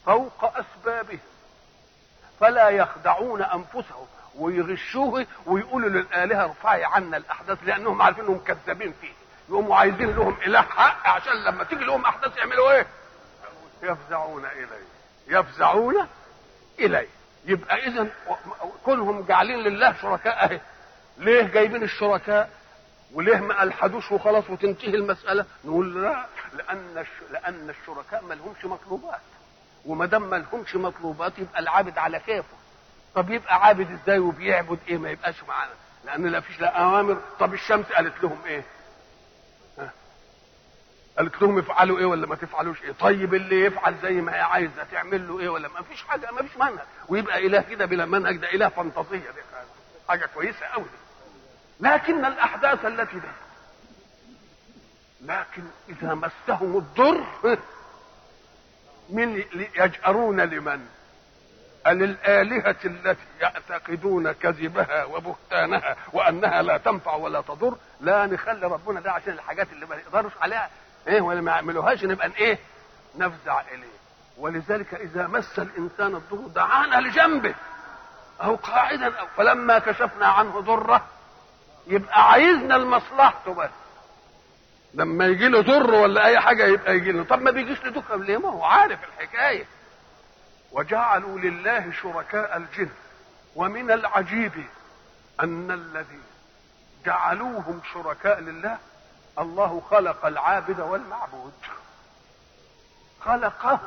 فوق 0.07 0.45
أسبابهم. 0.59 1.19
فلا 2.41 2.69
يخدعون 2.69 3.43
أنفسهم 3.43 4.07
ويغشوه 4.35 5.27
ويقولوا 5.47 5.89
للآلهة 5.89 6.45
ارفعي 6.45 6.85
عنا 6.85 7.17
الأحداث 7.17 7.59
لأنهم 7.65 8.03
عارفين 8.03 8.25
أنهم 8.25 8.39
كذابين 8.45 8.95
فيه. 9.01 9.13
يقوموا 9.49 9.77
عايزين 9.77 10.17
لهم 10.17 10.37
إله 10.47 10.63
حق 10.63 11.07
عشان 11.09 11.45
لما 11.45 11.65
تيجي 11.65 11.85
لهم 11.85 12.05
أحداث 12.05 12.37
يعملوا 12.37 12.73
إيه؟ 12.73 12.87
يفزعون 13.83 14.45
إليه. 14.47 14.87
يفزعون 15.27 16.07
إليه. 16.79 17.09
يبقى 17.45 17.87
إذا 17.87 18.07
كلهم 18.85 19.23
جعلين 19.23 19.59
لله 19.59 19.95
شركاء 20.03 20.45
أهي. 20.45 20.61
ليه 21.19 21.43
جايبين 21.43 21.83
الشركاء؟ 21.83 22.51
وليه 23.13 23.37
ما 23.37 23.63
ألحدوش 23.63 24.13
وخلاص 24.13 24.51
وتنتهي 24.51 24.95
المسألة؟ 24.95 25.45
نقول 25.65 26.03
لا 26.03 26.27
لأن 26.55 27.05
لأن 27.31 27.71
الشركاء 27.71 28.25
ما 28.25 28.35
لهمش 28.35 28.65
مطلوبات. 28.65 29.21
وما 29.87 30.07
دام 30.07 30.31
ما 30.31 30.37
لهمش 30.37 30.77
مطلوبات 30.77 31.39
يبقى 31.39 31.61
العابد 31.61 31.99
على 31.99 32.19
كيفه. 32.19 32.57
طب 33.15 33.31
يبقى 33.31 33.63
عابد 33.67 33.91
إزاي 33.91 34.19
وبيعبد 34.19 34.79
إيه؟ 34.89 34.99
ما 34.99 35.11
يبقاش 35.11 35.43
معانا 35.49 35.73
لأن 36.05 36.27
لا 36.27 36.41
فيش 36.41 36.61
لا 36.61 36.69
أوامر. 36.83 37.21
طب 37.41 37.55
الشمس 37.55 37.87
قالت 37.87 38.23
لهم 38.23 38.39
إيه؟ 38.47 38.65
ها؟ 39.79 39.91
قالت 41.19 41.43
لهم 41.43 41.59
افعلوا 41.59 41.99
إيه 41.99 42.05
ولا 42.07 42.27
ما 42.27 42.35
تفعلوش 42.37 42.83
إيه؟ 42.83 42.93
طيب 42.93 43.35
اللي 43.35 43.65
يفعل 43.65 43.95
زي 44.03 44.13
ما 44.21 44.35
هي 44.35 44.41
عايزة 44.41 44.85
تعمل 44.93 45.29
له 45.29 45.41
إيه 45.41 45.49
ولا 45.49 45.69
ما 45.69 45.83
فيش 45.83 46.03
حاجة 46.03 46.31
ما 46.31 46.43
فيش 46.43 46.57
منهج. 46.57 46.79
ويبقى 47.09 47.47
إله 47.47 47.61
كده 47.61 47.85
بلا 47.87 48.07
منهج 48.07 48.37
ده 48.37 48.51
إله 48.55 48.69
فانتازية. 48.69 49.19
دي 49.31 49.41
حاجة 50.09 50.27
كويسة 50.35 50.67
قوي 50.67 50.85
لكن 51.83 52.25
الأحداث 52.25 52.85
التي 52.85 53.19
ده. 53.19 53.29
لكن 55.21 55.63
إذا 55.89 56.15
مسهم 56.15 56.77
الضر 56.77 57.25
من 59.11 59.45
يجأرون 59.77 60.41
لمن؟ 60.41 60.87
للآلهة 61.87 62.77
التي 62.85 63.25
يعتقدون 63.41 64.33
كذبها 64.33 65.05
وبهتانها 65.05 65.97
وأنها 66.13 66.63
لا 66.63 66.77
تنفع 66.79 67.15
ولا 67.15 67.41
تضر. 67.41 67.77
لا 68.01 68.27
نخلي 68.27 68.67
ربنا 68.67 69.01
ده 69.01 69.13
عشان 69.13 69.33
الحاجات 69.33 69.73
اللي 69.73 69.87
ما 69.87 69.97
نقدرش 69.97 70.33
عليها. 70.41 70.71
إيه 71.09 71.21
ولا 71.21 71.41
ما 71.41 71.51
يعملوهاش 71.53 72.05
نبقى 72.05 72.31
إيه؟ 72.37 72.59
نفزع 73.17 73.61
إليه. 73.61 73.93
ولذلك 74.39 74.95
إذا 74.95 75.27
مس 75.27 75.59
الإنسان 75.59 76.15
الضر 76.17 76.47
دعانا 76.49 76.97
لجنبه 77.09 77.55
أو 78.43 78.55
قاعدا 78.55 79.15
أو 79.17 79.27
فلما 79.37 79.79
كشفنا 79.79 80.27
عنه 80.27 80.61
ضره 80.61 81.07
يبقى 81.87 82.31
عايزنا 82.31 82.75
لمصلحته 82.75 83.55
بس. 83.55 83.71
لما 84.95 85.27
يجي 85.27 85.49
له 85.49 85.61
ضر 85.61 85.95
ولا 85.95 86.27
أي 86.27 86.41
حاجة 86.41 86.65
يبقى 86.65 86.97
يجي 86.97 87.13
له. 87.13 87.25
طب 87.25 87.43
ما 87.43 87.51
بيجيش 87.51 87.85
له 87.85 88.17
ليه 88.17 88.39
ما 88.39 88.49
هو 88.49 88.65
عارف 88.65 88.99
الحكاية. 89.05 89.67
وجعلوا 90.73 91.39
لله 91.39 91.93
شركاء 92.03 92.57
الجن. 92.57 92.89
ومن 93.57 93.91
العجيب 93.91 94.53
أن 95.41 95.71
الذي 95.71 96.21
جعلوهم 97.05 97.81
شركاء 97.95 98.41
لله 98.41 98.79
الله 99.39 99.83
خلق 99.91 100.27
العابد 100.27 100.81
والمعبود. 100.81 101.53
خلقه. 103.21 103.81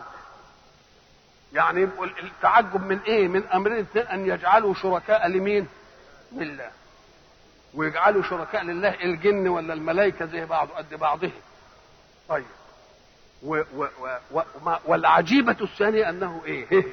يعني 1.54 1.90
التعجب 2.24 2.86
من 2.86 3.00
إيه؟ 3.00 3.28
من 3.28 3.48
أمرين. 3.48 3.88
أن 3.98 4.26
يجعلوا 4.28 4.74
شركاء 4.74 5.28
لمين؟ 5.28 5.68
لله. 6.32 6.72
ويجعلوا 7.76 8.24
شركاء 8.24 8.64
لله 8.64 8.90
الجن 9.04 9.48
ولا 9.48 9.74
الملائكة 9.74 10.26
زي 10.26 10.46
بعض 10.46 10.68
قد 10.68 10.94
بعضهم. 10.94 11.32
طيب. 12.30 12.46
و 13.44 13.62
و 13.76 13.88
و 14.32 14.42
و 14.64 14.76
والعجيبة 14.86 15.58
الثانية 15.62 16.10
أنه 16.10 16.42
إيه؟ 16.46 16.84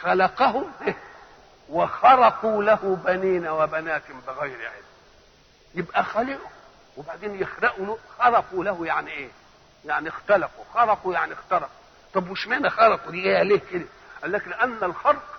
خلقهم 0.00 0.70
وخرقوا 1.68 2.62
له 2.64 2.98
بنين 3.04 3.48
وبنات 3.48 4.02
بغير 4.26 4.56
علم. 4.58 4.84
يبقى 5.74 6.04
خلقوا. 6.04 6.48
وبعدين 6.96 7.34
يخرقوا 7.42 7.86
له 7.86 7.98
خرقوا 8.18 8.64
له 8.64 8.86
يعني 8.86 9.10
إيه؟ 9.10 9.28
يعني 9.84 10.08
اختلقوا. 10.08 10.64
خرقوا 10.74 11.14
يعني 11.14 11.32
اخترقوا. 11.32 11.68
طب 12.14 12.30
وش 12.30 12.46
معنى 12.46 12.70
خرقوا؟ 12.70 13.10
دي 13.10 13.42
ليه 13.44 13.60
كده؟ 13.72 13.84
قال 14.22 14.32
لك 14.32 14.48
لأن 14.48 14.78
الخرق 14.82 15.35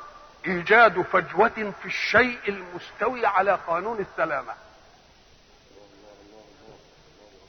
إيجاد 0.47 1.01
فجوة 1.01 1.49
في 1.49 1.85
الشيء 1.85 2.39
المستوي 2.47 3.25
على 3.25 3.59
قانون 3.67 3.99
السلامة. 3.99 4.53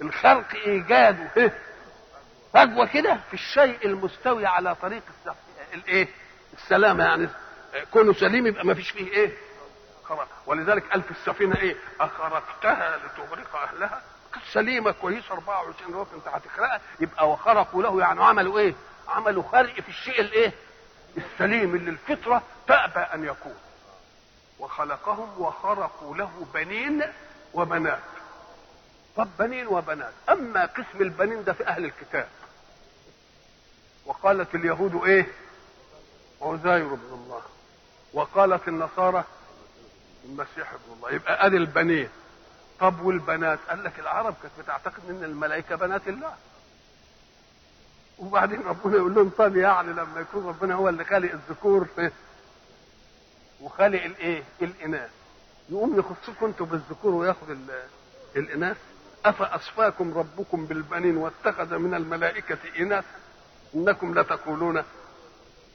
الخرق 0.00 0.54
إيجاده 0.54 1.52
فجوة 2.54 2.86
كده 2.86 3.16
في 3.28 3.34
الشيء 3.34 3.86
المستوي 3.86 4.46
على 4.46 4.74
طريق 4.74 5.02
الايه 5.74 6.08
السلامة 6.52 7.04
يعني 7.04 7.28
كونه 7.92 8.12
سليم 8.12 8.46
يبقى 8.46 8.64
ما 8.66 8.74
فيش 8.74 8.90
فيه 8.90 9.12
إيه؟ 9.12 9.32
خرق 10.04 10.28
ولذلك 10.46 10.90
قال 10.92 11.02
في 11.02 11.10
السفينة 11.10 11.56
إيه؟ 11.56 11.76
اخرقتها 12.00 12.96
لتغرق 12.96 13.56
أهلها. 13.56 14.02
سليمة 14.52 14.90
كويسة 14.90 15.32
24 15.34 15.94
ربع 15.94 16.06
أنت 16.16 16.28
هتخرقها 16.28 16.80
يبقى 17.00 17.30
وخرقوا 17.30 17.82
له 17.82 18.00
يعني 18.00 18.24
عملوا 18.24 18.58
إيه؟ 18.58 18.74
عملوا 19.08 19.42
خرق 19.42 19.80
في 19.80 19.88
الشيء 19.88 20.20
الايه 20.20 20.52
السليم 21.16 21.74
اللي 21.74 21.90
الفطرة 21.90 22.42
تأبى 22.66 23.00
أن 23.00 23.24
يكون. 23.24 23.54
وخلقهم 24.58 25.40
وخرقوا 25.40 26.16
له 26.16 26.46
بنين 26.54 27.04
وبنات. 27.54 28.00
طب 29.16 29.28
بنين 29.38 29.66
وبنات. 29.66 30.12
أما 30.30 30.66
قسم 30.66 31.00
البنين 31.00 31.44
ده 31.44 31.52
في 31.52 31.66
أهل 31.66 31.84
الكتاب. 31.84 32.28
وقالت 34.06 34.54
اليهود 34.54 35.04
إيه؟ 35.04 35.26
عزير 36.42 36.86
ابن 36.94 37.12
الله. 37.12 37.42
وقالت 38.12 38.68
النصارى 38.68 39.24
المسيح 40.24 40.72
ابن 40.72 40.92
الله. 40.96 41.10
يبقى 41.12 41.46
أدي 41.46 41.56
البنين. 41.56 42.08
طب 42.80 43.00
والبنات؟ 43.00 43.58
قال 43.68 43.84
لك 43.84 43.98
العرب 43.98 44.34
كانت 44.42 44.54
بتعتقد 44.60 45.10
إن 45.10 45.24
الملائكة 45.24 45.76
بنات 45.76 46.08
الله. 46.08 46.36
وبعدين 48.18 48.62
ربنا 48.62 48.96
يقول 48.96 49.14
لهم 49.14 49.30
طب 49.38 49.56
يعني 49.56 49.92
لما 49.92 50.20
يكون 50.20 50.46
ربنا 50.46 50.74
هو 50.74 50.88
اللي 50.88 51.04
خالق 51.04 51.32
الذكور 51.32 51.86
وخالق 53.60 54.02
الايه؟ 54.02 54.42
الإناث. 54.62 55.10
يقوم 55.70 55.98
يخصكم 55.98 56.46
أنتم 56.46 56.64
بالذكور 56.64 57.14
وياخذ 57.14 57.56
الإناث. 58.36 58.76
أفأصفاكم 59.24 60.18
ربكم 60.18 60.66
بالبنين 60.66 61.16
واتخذ 61.16 61.78
من 61.78 61.94
الملائكة 61.94 62.58
إناثا 62.78 63.06
إنكم 63.74 64.18
لتقولون 64.18 64.82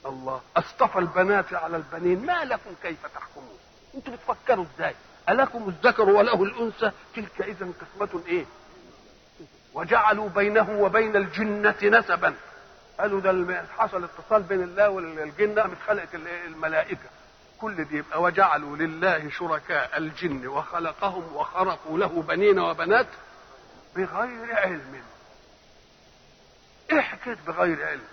الله. 0.06 0.42
أصطفى 0.58 1.00
البنات 1.00 1.54
على 1.54 1.78
البنين. 1.78 2.26
ما 2.26 2.46
لكم 2.46 2.72
كيف 2.84 3.06
تحكمون؟ 3.06 3.58
أنتوا 3.96 4.14
بتفكروا 4.14 4.66
إزاي؟ 4.76 4.96
ألكم 5.30 5.70
الذكر 5.70 6.10
وله 6.10 6.44
الأنثى؟ 6.44 6.92
تلك 7.16 7.42
إذا 7.42 7.68
قسمة 7.82 8.22
إيه؟ 8.28 8.46
وجعلوا 9.74 10.30
بينه 10.30 10.70
وبين 10.80 11.16
الجنة 11.16 11.76
نسبا. 11.84 12.36
قالوا 13.00 13.22
ده 13.22 13.66
حصل 13.78 14.04
اتصال 14.04 14.44
بين 14.44 14.64
الله 14.64 14.90
والجنة 14.90 15.62
قامت 15.62 15.78
خلقت 15.88 16.16
الملائكة. 16.46 17.10
كل 17.62 17.84
دي 17.84 17.98
يبقى 17.98 18.22
وجعلوا 18.22 18.78
لله 18.78 19.30
شركاء 19.30 19.98
الجن 19.98 20.48
وخلقهم 20.48 21.36
وخرقوا 21.36 22.00
له 22.00 22.22
بنين 22.22 22.60
وبنات 22.60 23.08
بغير 23.96 24.56
علم. 24.56 25.02
إيه 26.92 27.02
حكايه 27.02 27.38
بغير 27.48 27.88
علم. 27.88 28.08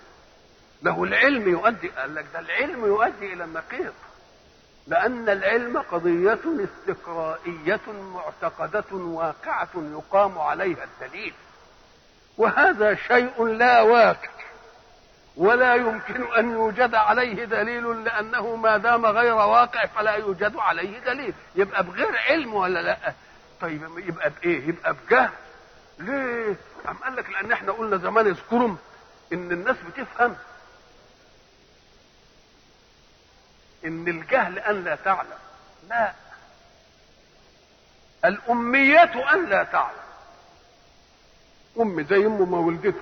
له 0.83 1.03
العلم 1.03 1.49
يؤدي 1.49 1.89
قال 1.89 2.15
لك 2.15 2.25
ده 2.33 2.39
العلم 2.39 2.85
يؤدي 2.85 3.33
إلى 3.33 3.43
النقيض. 3.43 3.93
لأن 4.87 5.29
العلم 5.29 5.77
قضية 5.77 6.39
استقرائية 6.63 7.81
معتقدة 8.13 8.95
واقعة 8.95 9.69
يقام 9.75 10.37
عليها 10.39 10.83
الدليل. 10.83 11.33
وهذا 12.37 12.95
شيء 12.95 13.45
لا 13.45 13.81
واقع 13.81 14.29
ولا 15.37 15.75
يمكن 15.75 16.33
أن 16.33 16.51
يوجد 16.51 16.95
عليه 16.95 17.45
دليل 17.45 18.03
لأنه 18.03 18.55
ما 18.55 18.77
دام 18.77 19.05
غير 19.05 19.33
واقع 19.33 19.85
فلا 19.85 20.11
يوجد 20.11 20.55
عليه 20.57 20.99
دليل. 20.99 21.33
يبقى 21.55 21.83
بغير 21.83 22.17
علم 22.17 22.53
ولا 22.53 22.79
لا؟ 22.79 23.13
طيب 23.61 23.97
يبقى 23.97 24.29
بإيه؟ 24.29 24.67
يبقى 24.67 24.93
بجهل. 24.93 25.29
ليه؟ 25.99 26.55
أم 26.89 26.97
قال 26.97 27.15
لك 27.15 27.29
لأن 27.29 27.51
إحنا 27.51 27.71
قلنا 27.71 27.97
زمان 27.97 28.27
اذكرهم 28.27 28.77
إن 29.33 29.51
الناس 29.51 29.75
بتفهم. 29.87 30.35
إن 33.85 34.07
الجهل 34.07 34.59
أن 34.59 34.83
لا 34.83 34.95
تعلم. 34.95 35.39
لا. 35.89 36.13
الأمية 38.25 39.33
أن 39.33 39.45
لا 39.45 39.63
تعلم. 39.63 40.00
أم 41.79 42.01
زي 42.01 42.25
أم 42.25 42.51
ما 42.51 42.57
ولدته. 42.57 43.01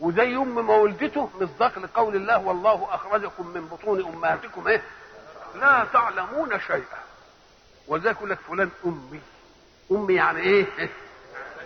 وزي 0.00 0.36
أم 0.36 0.66
ما 0.66 0.76
ولدته 0.76 1.30
مصداق 1.40 1.78
لقول 1.78 2.16
الله 2.16 2.38
والله 2.38 2.94
أخرجكم 2.94 3.46
من 3.46 3.66
بطون 3.66 4.04
أمهاتكم 4.04 4.68
إيه؟ 4.68 4.82
لا 5.54 5.86
تعلمون 5.92 6.60
شيئا. 6.60 7.04
يقول 7.88 8.30
لك 8.30 8.38
فلان 8.38 8.70
أمي. 8.86 9.20
أمي 9.92 10.14
يعني 10.14 10.40
إيه؟ 10.40 10.88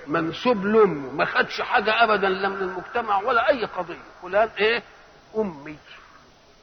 منسوب 0.06 0.64
لأمه 0.64 1.12
ما 1.12 1.24
خدش 1.24 1.60
حاجة 1.60 2.04
أبدا 2.04 2.28
لا 2.28 2.48
من 2.48 2.56
المجتمع 2.56 3.18
ولا 3.22 3.48
أي 3.48 3.64
قضية. 3.64 4.02
فلان 4.22 4.48
إيه؟ 4.58 4.82
أمي. 5.36 5.78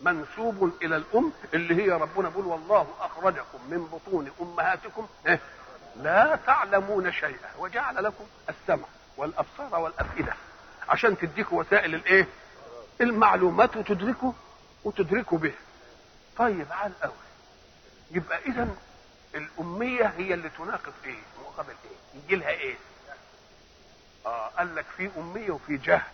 منسوب 0.01 0.73
إلى 0.81 0.95
الأم 0.95 1.31
اللي 1.53 1.83
هي 1.83 1.91
ربنا 1.91 2.29
بيقول 2.29 2.45
والله 2.45 2.87
أخرجكم 2.99 3.59
من 3.69 3.85
بطون 3.85 4.31
أمهاتكم 4.41 5.07
إيه؟ 5.27 5.39
لا 5.95 6.39
تعلمون 6.45 7.11
شيئا. 7.11 7.49
وجعل 7.59 8.03
لكم 8.03 8.23
السمع. 8.49 8.87
والأبصار 9.17 9.79
والأفئدة. 9.79 10.33
عشان 10.89 11.17
تديكوا 11.17 11.59
وسائل 11.59 11.95
الإيه؟ 11.95 12.27
المعلومات 13.01 13.77
وتدركوا 13.77 14.31
وتدركوا 14.83 15.37
به. 15.37 15.53
طيب 16.37 16.67
على 16.71 16.93
الأول. 16.97 17.15
يبقى 18.11 18.39
إذا 18.39 18.67
الأمية 19.35 20.05
هي 20.17 20.33
اللي 20.33 20.49
تناقض 20.49 20.93
إيه؟ 21.05 21.19
مقابل 21.45 21.73
إيه؟ 21.85 22.19
يجي 22.23 22.35
لها 22.35 22.49
إيه؟ 22.49 22.75
آه 24.25 24.47
قال 24.47 24.75
لك 24.75 24.85
في 24.97 25.09
أمية 25.17 25.51
وفي 25.51 25.77
جهل. 25.77 26.11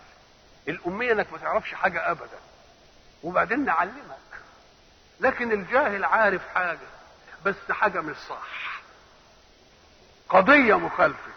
الأمية 0.68 1.12
إنك 1.12 1.32
ما 1.32 1.38
تعرفش 1.38 1.74
حاجة 1.74 2.10
ابدا. 2.10 2.38
وبعدين 3.22 3.64
نعلمك. 3.64 4.18
لكن 5.20 5.52
الجاهل 5.52 6.04
عارف 6.04 6.48
حاجة 6.54 6.78
بس 7.44 7.70
حاجة 7.70 8.00
مش 8.00 8.16
صح. 8.16 8.80
قضية 10.28 10.74
مخالفة. 10.74 11.32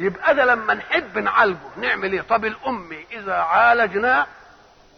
يبقى 0.00 0.34
ده 0.34 0.44
لما 0.44 0.74
نحب 0.74 1.18
نعالجه. 1.18 1.58
نعمل 1.76 2.12
إيه؟ 2.12 2.20
طب 2.20 2.44
الأمي 2.44 3.06
إذا 3.12 3.34
عالجناه 3.34 4.26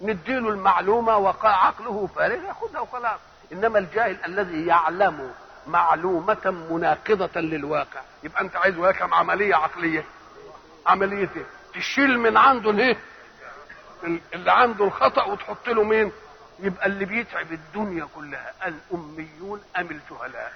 نديله 0.01 0.49
المعلومة 0.49 1.17
وقع 1.17 1.67
عقله 1.67 2.07
فارغ 2.17 2.45
ياخدها 2.45 2.81
وخلاص. 2.81 3.21
إنما 3.53 3.79
الجاهل 3.79 4.19
الذي 4.25 4.67
يعلم 4.67 5.33
معلومة 5.67 6.67
مناقضة 6.71 7.41
للواقع. 7.41 8.01
يبقى 8.23 8.41
أنت 8.41 8.57
عايز 8.57 8.75
كم 8.77 9.15
عملية 9.15 9.55
عقلية. 9.55 10.05
عملية 10.87 11.29
إيه 11.37 11.47
تشيل 11.75 12.19
من 12.19 12.37
عنده 12.37 12.71
الايه 12.71 12.97
اللي 14.35 14.53
عنده 14.53 14.85
الخطأ 14.85 15.25
وتحط 15.25 15.69
له 15.69 15.83
مين؟ 15.85 16.13
يبقى 16.59 16.87
اللي 16.87 17.05
بيتعب 17.05 17.53
الدنيا 17.53 18.09
كلها. 18.17 18.53
الأميون 18.67 19.63
أم 19.79 19.87
الجهلاء؟ 19.91 20.53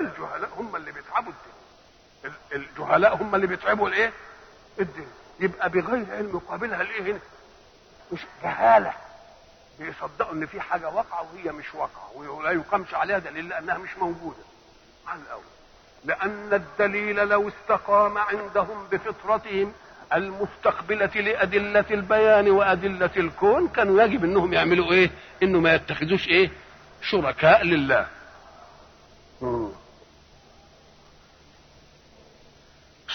الجهلاء 0.00 0.50
هم 0.56 0.76
اللي 0.76 0.92
بيتعبوا 0.92 1.32
الدين 1.32 1.65
الجهلاء 2.52 3.16
هم 3.22 3.34
اللي 3.34 3.46
بيتعبوا 3.46 3.88
الايه 3.88 4.12
الدين 4.80 5.08
يبقى 5.40 5.70
بغير 5.70 6.06
علم 6.16 6.30
يقابلها 6.36 6.82
الايه 6.82 7.02
هنا 7.12 7.18
مش 8.12 8.20
جهالة 8.42 8.92
بيصدقوا 9.78 10.32
إن 10.32 10.46
في 10.46 10.60
حاجة 10.60 10.88
واقعة 10.88 11.26
وهي 11.34 11.52
مش 11.52 11.74
واقعة 11.74 12.10
ولا 12.16 12.50
يقامش 12.50 12.94
عليها 12.94 13.18
دليل 13.18 13.48
لأنها 13.48 13.78
مش 13.78 13.90
موجودة 14.00 14.42
على 15.06 15.20
الأول 15.22 15.42
لأن 16.04 16.54
الدليل 16.54 17.16
لو 17.28 17.48
استقام 17.48 18.18
عندهم 18.18 18.86
بفطرتهم 18.92 19.72
المستقبلة 20.14 21.06
لأدلة 21.06 21.84
البيان 21.90 22.50
وأدلة 22.50 23.10
الكون 23.16 23.68
كانوا 23.68 24.02
يجب 24.02 24.24
أنهم 24.24 24.52
يعملوا 24.52 24.92
إيه؟ 24.92 25.10
إنه 25.42 25.60
ما 25.60 25.74
يتخذوش 25.74 26.28
إيه؟ 26.28 26.50
شركاء 27.02 27.64
لله. 27.64 28.06
مم. 29.40 29.68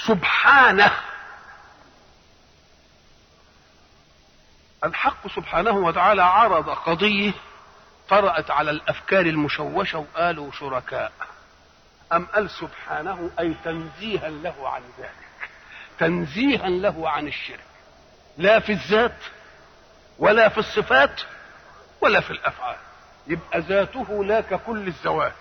سبحانه. 0.08 0.92
الحق 4.84 5.28
سبحانه 5.35 5.72
وتعالى 5.72 6.24
عرض 6.24 6.69
قضية 6.69 7.34
طرأت 8.10 8.51
على 8.51 8.72
الأفكار 8.72 9.26
المشوشة 9.26 9.98
وقالوا 10.00 10.51
شركاء. 10.51 11.12
أم 12.14 12.26
قال 12.26 12.50
سبحانه 12.50 13.32
أي 13.40 13.56
تنزيها 13.64 14.30
له 14.30 14.69
عن 14.69 14.82
ذلك. 15.00 15.50
تنزيها 16.00 16.69
له 16.69 17.10
عن 17.10 17.28
الشرك. 17.28 17.66
لا 18.38 18.60
في 18.60 18.72
الذات 18.72 19.17
ولا 20.19 20.50
في 20.50 20.58
الصفات 20.58 21.22
ولا 22.01 22.22
في 22.22 22.32
الأفعال. 22.32 22.78
يبقى 23.28 23.60
ذاته 23.60 24.24
لا 24.24 24.42
ككل 24.42 24.88
الذوات 24.88 25.34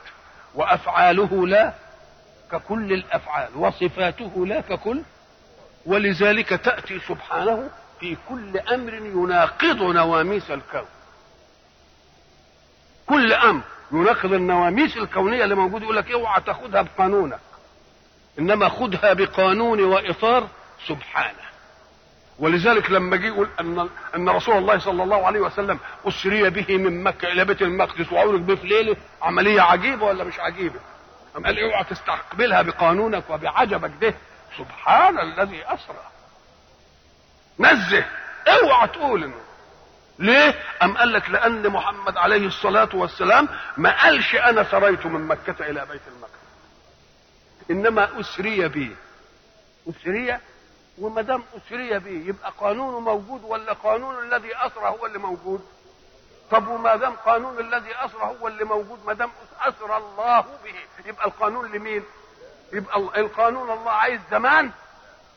وأفعاله 0.55 1.47
لا 1.47 1.75
ككل 2.53 2.93
الأفعال 2.93 3.49
وصفاته 3.57 4.47
لا 4.47 4.61
ككل 4.61 5.03
ولذلك 5.87 6.49
تأتي 6.49 6.99
سبحانه 7.09 7.71
في 8.01 8.17
كل 8.29 8.59
أمر 8.59 8.95
يناقض 8.95 9.83
نواميس 9.83 10.51
الكون. 10.51 10.87
كل 13.07 13.33
أمر 13.33 13.63
يناقض 13.93 14.33
النواميس 14.33 14.97
الكونية 14.97 15.45
اللي 15.45 15.55
موجود 15.55 15.83
يقول 15.83 15.97
لك 15.97 16.11
اوعى 16.11 16.41
تاخدها 16.41 16.83
بقانونك. 16.83 17.41
إنما 18.39 18.69
خدها 18.69 19.13
بقانون 19.13 19.85
وإطار 19.85 20.49
سبحانه. 20.87 21.51
ولذلك 22.39 22.91
لما 22.91 23.17
جه 23.17 23.27
يقول 23.27 23.49
ان 23.61 23.89
أن 24.17 24.29
رسول 24.29 24.57
الله 24.57 24.79
صلى 24.79 25.03
الله 25.03 25.27
عليه 25.27 25.41
وسلم 25.41 25.79
أسري 26.09 26.51
به 26.51 26.77
من 26.77 27.03
مكة 27.03 27.29
إلى 27.29 27.45
بيت 27.45 27.63
المقدس 27.63 28.13
وعرج 28.13 28.41
به 28.41 28.55
في 28.55 28.67
ليله 28.67 28.97
عمليه 29.23 29.61
عجيبة 29.61 30.07
ولا 30.07 30.25
مش 30.25 30.41
عجيبة؟ 30.41 30.81
أم 31.37 31.47
قال 31.47 31.59
اوعى 31.59 31.85
تستقبلها 31.85 32.63
بقانونك 32.63 33.31
وبعجبك 33.31 33.91
ده 34.01 34.15
سبحان 34.59 35.19
الذي 35.19 35.65
أسرى. 35.67 36.07
نزه 37.59 38.05
اوعى 38.49 38.89
تقول 38.89 39.25
إنه. 39.25 39.41
ليه؟ 40.19 40.55
أم 40.83 40.97
قال 40.97 41.13
لك 41.13 41.31
لأن 41.31 41.69
محمد 41.69 42.17
عليه 42.17 42.47
الصلاة 42.47 42.89
والسلام 42.95 43.49
ما 43.77 44.03
قالش 44.03 44.35
أنا 44.35 44.65
سريت 44.71 45.07
من 45.07 45.27
مكة 45.27 45.55
إلى 45.71 45.87
بيت 45.87 46.03
المقدس. 46.09 46.41
إنما 47.71 48.21
أسري 48.21 48.69
بي 48.69 48.97
أسري؟ 49.91 50.39
وما 50.99 51.23
دام 51.23 51.43
أسري 51.57 51.99
به 51.99 52.29
يبقى 52.29 52.53
قانونه 52.61 53.01
موجود 53.01 53.45
ولا 53.45 53.73
قانون 53.73 54.25
الذي 54.25 54.57
أسرى 54.57 54.85
هو 54.89 55.07
اللي 55.07 55.19
موجود؟ 55.19 55.65
طب 56.51 56.69
وما 56.69 56.97
دام 56.97 57.15
قانون 57.17 57.59
الذي 57.59 57.95
أسرى 58.05 58.23
هو 58.23 58.49
اللي 58.49 58.65
موجود 58.65 59.05
ما 59.07 59.13
دام 59.13 59.31
أسرى 59.61 59.97
الله 59.97 60.41
به 60.41 60.75
يبقى 61.05 61.27
القانون 61.27 61.73
لمين؟ 61.73 62.05
يبقى 62.73 62.97
القانون 62.97 63.71
الله 63.71 63.91
عايز 63.91 64.21
زمان؟ 64.31 64.71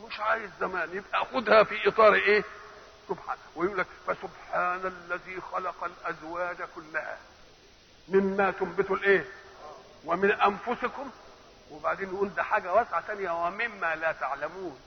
مش 0.07 0.19
عايز 0.19 0.49
زمان 0.59 0.89
يبقى 0.93 1.25
خدها 1.25 1.63
في 1.63 1.87
إطار 1.87 2.13
إيه؟ 2.13 2.43
سبحان 3.09 3.37
ويقول 3.55 3.77
لك 3.77 3.87
فسبحان 4.07 4.85
الذي 4.85 5.41
خلق 5.41 5.83
الأزواج 5.83 6.57
كلها 6.75 7.17
مما 8.07 8.51
تنبت 8.51 8.91
الإيه؟ 8.91 9.25
ومن 10.05 10.31
أنفسكم. 10.31 11.09
وبعدين 11.71 12.09
يقول 12.09 12.33
ده 12.35 12.43
حاجة 12.43 12.73
واسعة 12.73 13.01
ثانية 13.01 13.45
ومما 13.45 13.95
لا 13.95 14.11
تعلمون. 14.11 14.79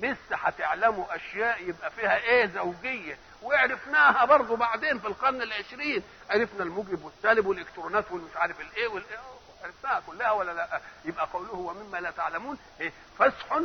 لسه 0.00 0.36
هتعلموا 0.36 1.16
أشياء 1.16 1.62
يبقى 1.62 1.90
فيها 1.90 2.16
إيه؟ 2.16 2.46
زوجية. 2.46 3.18
وعرفناها 3.42 4.24
برضه 4.24 4.56
بعدين 4.56 4.98
في 4.98 5.06
القرن 5.06 5.42
العشرين. 5.42 6.02
عرفنا 6.30 6.62
الموجب 6.62 7.04
والسالب 7.04 7.46
والإلكترونات 7.46 8.04
والمش 8.10 8.36
عارف 8.36 8.60
الايه 8.60 8.88
والايه 8.88 9.18
عرفناها 9.64 10.02
كلها 10.06 10.30
ولا 10.30 10.52
لا؟ 10.52 10.80
يبقى 11.04 11.28
قوله 11.32 11.54
ومما 11.54 11.98
لا 11.98 12.10
تعلمون. 12.10 12.58
إيه؟ 12.80 12.92
فسح 13.18 13.60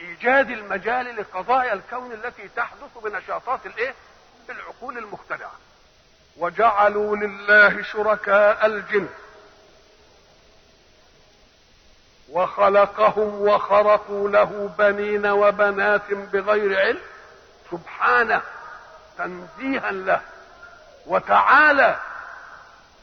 ايجاد 0.00 0.50
المجال 0.50 1.16
لقضايا 1.16 1.72
الكون 1.72 2.12
التي 2.12 2.48
تحدث 2.48 2.98
بنشاطات 3.04 3.66
الايه 3.66 3.94
العقول 4.50 4.98
المخترعة. 4.98 5.52
وجعلوا 6.36 7.16
لله 7.16 7.82
شركاء 7.82 8.66
الجن. 8.66 9.08
وخلقهم 12.28 13.40
وخرقوا 13.40 14.28
له 14.28 14.74
بنين 14.78 15.26
وبنات 15.26 16.12
بغير 16.12 16.80
علم. 16.80 17.00
سبحانه 17.70 18.42
تنزيها 19.18 19.90
له 19.90 20.20
وتعالى 21.06 22.00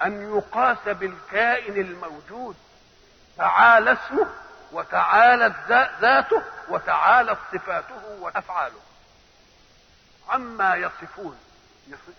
أن 0.03 0.37
يقاس 0.37 0.95
بالكائن 0.95 1.81
الموجود. 1.81 2.55
تعالى 3.37 3.91
اسمه 3.93 4.27
وتعالت 4.71 5.55
ذاته 6.01 6.43
وتعالت 6.69 7.39
صفاته 7.53 8.17
وأفعاله. 8.19 8.79
عما 10.29 10.75
يصفون. 10.75 11.39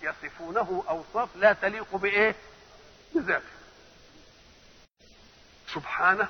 يصفونه 0.02 0.84
أوصاف 0.88 1.28
لا 1.36 1.52
تليق 1.52 1.97
بإيه؟ 1.97 2.34
بذاته. 3.14 3.58
سبحانه 5.74 6.28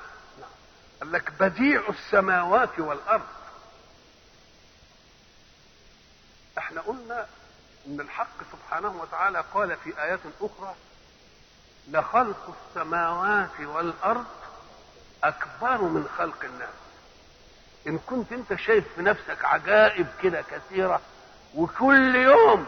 قال 0.99 1.11
لك 1.11 1.31
بديع 1.39 1.83
السماوات 1.89 2.79
والأرض. 2.79 3.27
إحنا 6.59 6.81
قلنا 6.81 7.25
إن 7.87 7.99
الحق 8.01 8.37
سبحانه 8.51 9.01
وتعالى 9.01 9.43
قال 9.53 9.77
في 9.77 10.01
آيات 10.03 10.19
أخرى 10.41 10.75
لخلق 11.91 12.55
السماوات 12.67 13.59
والأرض 13.59 14.25
أكبر 15.23 15.81
من 15.81 16.07
خلق 16.17 16.43
الناس. 16.45 16.69
إن 17.87 17.97
كنت 17.97 18.31
أنت 18.31 18.55
شايف 18.55 18.85
في 18.95 19.01
نفسك 19.01 19.45
عجائب 19.45 20.07
كده 20.23 20.41
كثيرة 20.51 21.01
وكل 21.55 22.15
يوم 22.15 22.67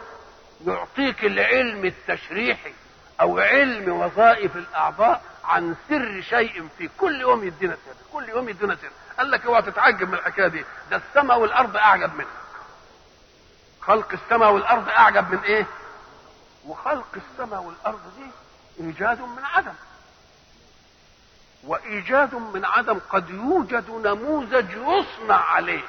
يعطيك 0.66 1.24
العلم 1.24 1.84
التشريحي 1.84 2.72
أو 3.20 3.38
علم 3.38 3.92
وظائف 4.00 4.56
الأعضاء 4.56 5.22
عن 5.44 5.76
سر 5.88 6.20
شيء 6.20 6.68
في 6.78 6.88
كل 6.98 7.20
يوم 7.20 7.44
يدينا 7.44 7.74
سر 7.86 7.94
كل 8.12 8.28
يوم 8.28 8.48
يدينا 8.48 8.74
سر. 8.76 8.90
قال 9.18 9.30
لك 9.30 9.46
اوعى 9.46 9.62
تتعجب 9.62 10.08
من 10.08 10.14
الحكاية 10.14 10.48
دي 10.48 10.64
ده 10.90 10.96
السماء 10.96 11.38
والأرض 11.40 11.76
أعجب 11.76 12.14
منك 12.14 12.26
خلق 13.82 14.12
السماء 14.12 14.52
والأرض 14.52 14.88
أعجب 14.88 15.30
من 15.32 15.38
إيه؟ 15.38 15.66
وخلق 16.66 17.06
السماء 17.16 17.62
والأرض 17.62 18.00
دي 18.18 18.30
إيجاد 18.84 19.20
من 19.20 19.44
عدم. 19.44 19.74
وإيجاد 21.64 22.34
من 22.34 22.64
عدم 22.64 22.98
قد 23.10 23.30
يوجد 23.30 23.90
نموذج 23.90 24.70
يصنع 24.70 25.36
عليه. 25.44 25.84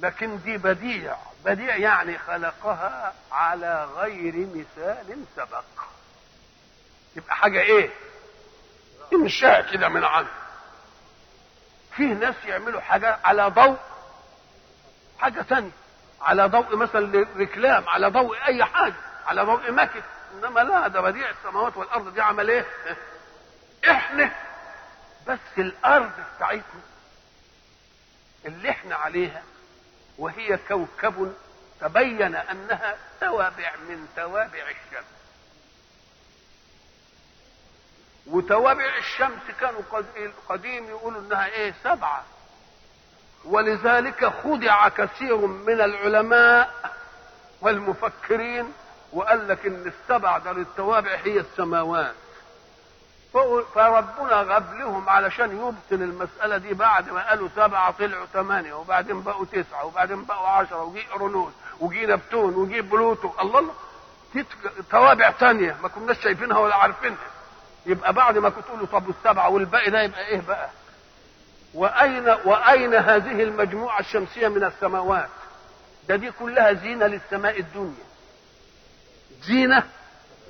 لكن 0.00 0.42
دي 0.42 0.56
بديع. 0.58 1.16
بديع 1.44 1.76
يعني 1.76 2.18
خلقها 2.18 3.14
على 3.32 3.84
غير 3.96 4.34
مثال 4.54 5.24
سبق. 5.36 5.64
يبقى 7.16 7.36
حاجة 7.36 7.60
إيه؟ 7.60 7.90
إنشاء 9.12 9.72
كده 9.72 9.88
من 9.88 10.04
عنه 10.04 10.28
فيه 11.96 12.12
ناس 12.14 12.34
يعملوا 12.44 12.80
حاجة 12.80 13.18
على 13.24 13.46
ضوء 13.48 13.76
حاجة 15.18 15.42
تانية 15.42 15.70
على 16.20 16.46
ضوء 16.46 16.76
مثلا 16.76 17.26
ركلام 17.36 17.88
على 17.88 18.06
ضوء 18.08 18.36
أي 18.46 18.64
حاجة 18.64 18.94
على 19.26 19.42
ضوء 19.42 19.70
مكت 19.72 20.02
إنما 20.34 20.60
لا 20.60 20.88
ده 20.88 21.00
بديع 21.00 21.30
السماوات 21.30 21.76
والأرض 21.76 22.14
دي 22.14 22.20
عمل 22.20 22.50
إيه؟ 22.50 22.66
إحنا. 23.90 24.32
بس 25.26 25.38
الأرض 25.58 26.10
بتاعتنا 26.36 26.80
اللي 28.46 28.70
إحنا 28.70 28.94
عليها 28.94 29.42
وهي 30.18 30.58
كوكب 30.68 31.34
تبين 31.80 32.34
أنها 32.36 32.96
توابع 33.20 33.72
من 33.88 34.08
توابع 34.16 34.62
الشمس. 34.62 35.04
وتوابع 38.30 38.96
الشمس 38.98 39.42
كانوا 39.60 39.80
قديم 40.48 40.84
يقولوا 40.84 41.20
إنها 41.20 41.46
إيه؟ 41.46 41.74
سبعة. 41.84 42.24
ولذلك 43.44 44.24
خدع 44.44 44.88
كثير 44.88 45.36
من 45.36 45.80
العلماء 45.80 46.74
والمفكرين 47.60 48.72
وقال 49.12 49.48
لك 49.48 49.66
إن 49.66 49.92
السبع 49.92 50.38
ده 50.38 50.52
للتوابع 50.52 51.14
هي 51.24 51.40
السماوات. 51.40 52.14
فربنا 53.74 54.34
غاب 54.42 54.74
لهم 54.74 55.08
علشان 55.08 55.56
يبطل 55.56 56.02
المسألة 56.02 56.56
دي 56.56 56.74
بعد 56.74 57.10
ما 57.10 57.28
قالوا 57.28 57.48
سبعة 57.56 57.90
طلعوا 57.90 58.26
ثمانية 58.26 58.74
وبعدين 58.74 59.22
بقوا 59.22 59.44
تسعة 59.44 59.84
وبعدين 59.84 60.24
بقوا 60.24 60.48
عشرة 60.48 60.82
وجي 60.82 61.06
أرونوس 61.14 61.52
وجي 61.80 62.06
نبتون 62.06 62.54
وجي 62.54 62.80
بلوتو. 62.80 63.30
الله 63.40 63.58
الله 63.58 63.74
توابع 64.90 65.30
تانية 65.30 65.76
ما 65.82 65.88
كناش 65.88 66.20
شايفينها 66.20 66.58
ولا 66.58 66.74
عارفينها. 66.76 67.26
يبقى 67.86 68.12
بعد 68.12 68.38
ما 68.38 68.48
كنت 68.48 68.64
تقولوا 68.64 68.86
طب 68.86 69.10
السبعة 69.10 69.48
والباقي 69.50 69.90
ده 69.90 70.02
يبقى 70.02 70.26
إيه 70.26 70.40
بقى؟ 70.48 70.68
وأين 71.74 72.28
وأين 72.44 72.94
هذه 72.94 73.42
المجموعة 73.42 74.00
الشمسية 74.00 74.48
من 74.48 74.64
السماوات؟ 74.64 75.28
ده 76.08 76.16
دي 76.16 76.30
كلها 76.30 76.72
زينة 76.72 77.06
للسماء 77.06 77.60
الدنيا. 77.60 78.04
زينة 79.42 79.82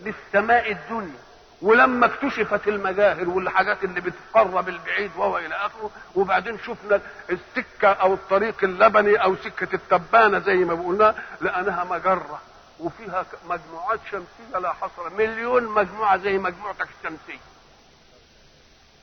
للسماء 0.05 0.71
الدنيا. 0.73 1.19
ولما 1.63 2.07
اكتشفت 2.07 2.69
المجاهر 2.69 3.29
والحاجات 3.29 3.85
اللي 3.85 4.01
بتقرب 4.01 4.69
البعيد 4.69 5.11
وهو 5.17 5.39
إلى 5.39 5.55
آخره 5.55 5.91
وبعدين 6.15 6.59
شفنا 6.59 7.01
السكة 7.31 7.89
أو 7.89 8.15
الطريق 8.15 8.55
اللبني 8.63 9.17
أو 9.23 9.37
سكة 9.37 9.75
التبانة 9.75 10.39
زي 10.39 10.55
ما 10.55 10.75
بقولنا 10.75 11.15
لانها 11.41 11.85
مجرة. 11.85 12.41
وفيها 12.81 13.27
مجموعات 13.45 14.01
شمسية 14.11 14.59
لا 14.59 14.73
حصر. 14.73 15.11
مليون 15.19 15.65
مجموعة 15.65 16.17
زي 16.17 16.39
مجموعتك 16.39 16.89
الشمسية. 16.99 17.41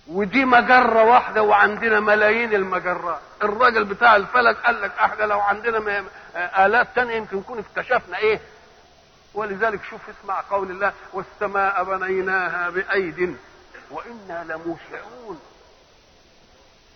ودي 0.08 0.46
مجرة 0.46 1.04
واحدة 1.04 1.42
وعندنا 1.44 2.00
ملايين 2.00 2.54
المجرات 2.54 3.20
الراجل 3.44 3.84
بتاع 3.86 4.16
الفلك 4.16 4.58
قال 4.58 4.82
لك 4.82 4.92
إحنا 5.00 5.24
لو 5.24 5.40
عندنا 5.40 6.04
آلات 6.36 6.88
تانية 6.96 7.16
يمكن 7.16 7.38
نكون 7.38 7.60
اكتشفنا 7.60 8.18
إيه؟ 8.18 8.40
ولذلك 9.34 9.84
شوف 9.84 10.02
اسمع 10.10 10.42
قول 10.50 10.72
الله 10.72 10.94
والسماء 11.14 11.84
بنيناها 11.84 12.70
بأيد 12.70 13.38
وإنا 13.92 14.44
لموسعون. 14.44 15.40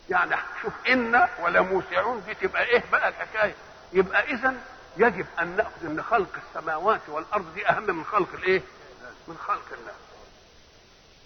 يعني 0.09 0.35
شوف 0.61 0.73
إنا 0.89 1.29
ولموسعون 1.43 2.23
دي 2.25 2.33
تبقى 2.33 2.63
إيه 2.63 2.83
بقى 2.91 3.09
الحكاية؟ 3.09 3.55
يبقى 3.93 4.23
إذا 4.33 4.53
يجب 4.97 5.25
أن 5.39 5.55
نأخذ 5.55 5.85
أن 5.85 6.03
خلق 6.03 6.29
السماوات 6.47 7.01
والأرض 7.07 7.53
دي 7.53 7.69
أهم 7.69 7.95
من 7.97 8.03
خلق 8.05 8.27
الإيه؟ 8.33 8.61
من 9.27 9.37
خلق 9.47 9.65
الله 9.71 9.91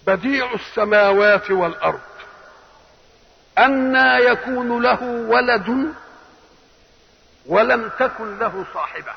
بديع 0.07 0.53
السماوات 0.53 1.51
والأرض 1.51 1.99
أنى 3.57 4.25
يكون 4.25 4.81
له 4.81 5.03
ولد 5.03 5.93
ولم 7.45 7.89
تكن 7.99 8.39
له 8.39 8.65
صاحبة 8.73 9.13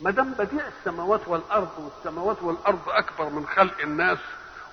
ما 0.00 0.10
دام 0.10 0.32
بديع 0.32 0.68
السماوات 0.68 1.28
والأرض 1.28 1.70
والسماوات 1.78 2.42
والأرض 2.42 2.88
أكبر 2.88 3.28
من 3.28 3.46
خلق 3.46 3.80
الناس 3.80 4.18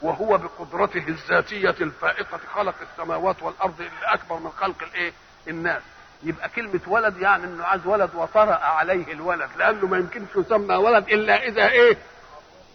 وهو 0.01 0.37
بقدرته 0.37 1.07
الذاتية 1.07 1.69
الفائقة 1.81 2.39
خلق 2.55 2.75
السماوات 2.91 3.43
والأرض 3.43 3.81
اللي 3.81 4.05
أكبر 4.13 4.35
من 4.39 4.51
خلق 4.51 4.83
الإيه؟ 4.83 5.13
الناس. 5.47 5.81
يبقى 6.23 6.49
كلمة 6.49 6.79
ولد 6.87 7.17
يعني 7.17 7.43
إنه 7.43 7.65
عايز 7.65 7.85
ولد 7.87 8.09
وطرأ 8.15 8.55
عليه 8.55 9.13
الولد 9.13 9.49
لأنه 9.57 9.87
ما 9.87 9.97
يمكنش 9.97 10.29
يسمى 10.35 10.75
ولد 10.75 11.09
إلا 11.09 11.43
إذا 11.47 11.69
إيه؟ 11.69 11.97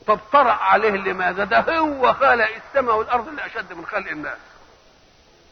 طب 0.07 0.21
طرأ 0.33 0.53
عليه 0.53 0.91
لماذا؟ 0.91 1.45
ده 1.45 1.79
هو 1.79 2.13
خلق 2.15 2.49
السماء 2.67 2.97
والأرض 2.97 3.29
اللي 3.29 3.47
أشد 3.47 3.73
من 3.73 3.87
خلق 3.87 4.11
الناس. 4.11 4.39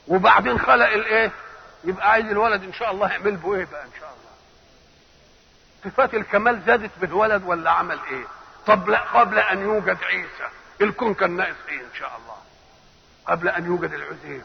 وبعدين 0.09 0.59
خلق 0.59 0.87
الإيه؟ 0.89 1.31
يبقى 1.85 2.11
عايز 2.11 2.27
الولد 2.27 2.63
إن 2.65 2.73
شاء 2.73 2.91
الله 2.91 3.09
يعمل 3.11 3.37
به 3.37 3.55
إيه 3.55 3.65
بقى 3.73 3.83
إن 3.85 3.91
شاء 4.01 4.09
الله؟ 4.13 4.33
صفات 5.85 6.15
الكمال 6.15 6.63
زادت 6.67 6.91
بالولد 7.01 7.43
ولا 7.47 7.71
عمل 7.71 7.99
إيه 8.11 8.25
طب 8.67 8.89
لا 8.89 8.99
قبل 9.01 9.39
أن 9.39 9.59
يوجد 9.63 9.99
عيسى 10.05 10.49
الكون 10.81 11.15
كان 11.15 11.31
ناقص 11.37 11.55
إيه 11.69 11.81
إن 11.81 11.95
شاء 11.99 12.09
الله 12.09 12.37
قبل 13.27 13.49
أن 13.49 13.67
يوجد 13.67 13.93
العزير 13.93 14.43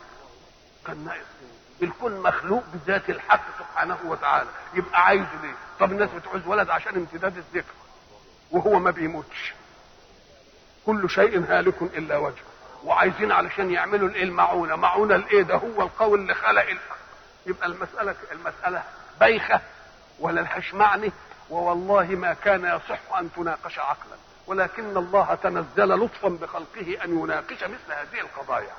كان 0.87 1.05
ناقص 1.05 1.19
الكون 1.81 2.19
مخلوق 2.21 2.63
بذات 2.73 3.09
الحق 3.09 3.41
سبحانه 3.59 3.97
وتعالى. 4.05 4.49
يبقى 4.73 5.05
عايزه 5.05 5.41
ليه؟ 5.43 5.53
طب 5.79 5.91
الناس 5.91 6.09
بتعوز 6.09 6.41
ولد 6.47 6.69
عشان 6.69 6.95
امتداد 6.95 7.37
الذكر 7.37 7.73
وهو 8.51 8.79
ما 8.79 8.91
بيموتش. 8.91 9.53
كل 10.85 11.09
شيء 11.09 11.45
هالك 11.49 11.81
إلا 11.81 12.17
وجهه. 12.17 12.43
وعايزين 12.83 13.31
علشان 13.31 13.71
يعملوا 13.71 14.07
الإيه؟ 14.09 14.23
المعونة. 14.23 14.75
معونة 14.75 15.15
الإيه؟ 15.15 15.41
ده 15.43 15.55
هو 15.55 15.81
القول 15.81 16.19
اللي 16.19 16.33
خلق 16.33 16.61
الحق 16.61 16.97
يبقى 17.45 17.67
المسألة 17.67 18.15
المسألة 18.31 18.83
بايخة 19.19 19.61
ولا 20.19 20.41
لهاش 20.41 20.73
معنى؟ 20.73 21.11
ووالله 21.49 22.05
ما 22.05 22.33
كان 22.33 22.65
يصح 22.65 23.17
أن 23.17 23.29
تناقش 23.35 23.79
عقلا. 23.79 24.15
ولكن 24.47 24.97
الله 24.97 25.35
تنزل 25.35 25.89
لطفا 25.89 26.29
بخلقه 26.29 27.03
أن 27.03 27.19
يناقش 27.19 27.63
مثل 27.63 27.91
هذه 27.91 28.19
القضايا. 28.21 28.73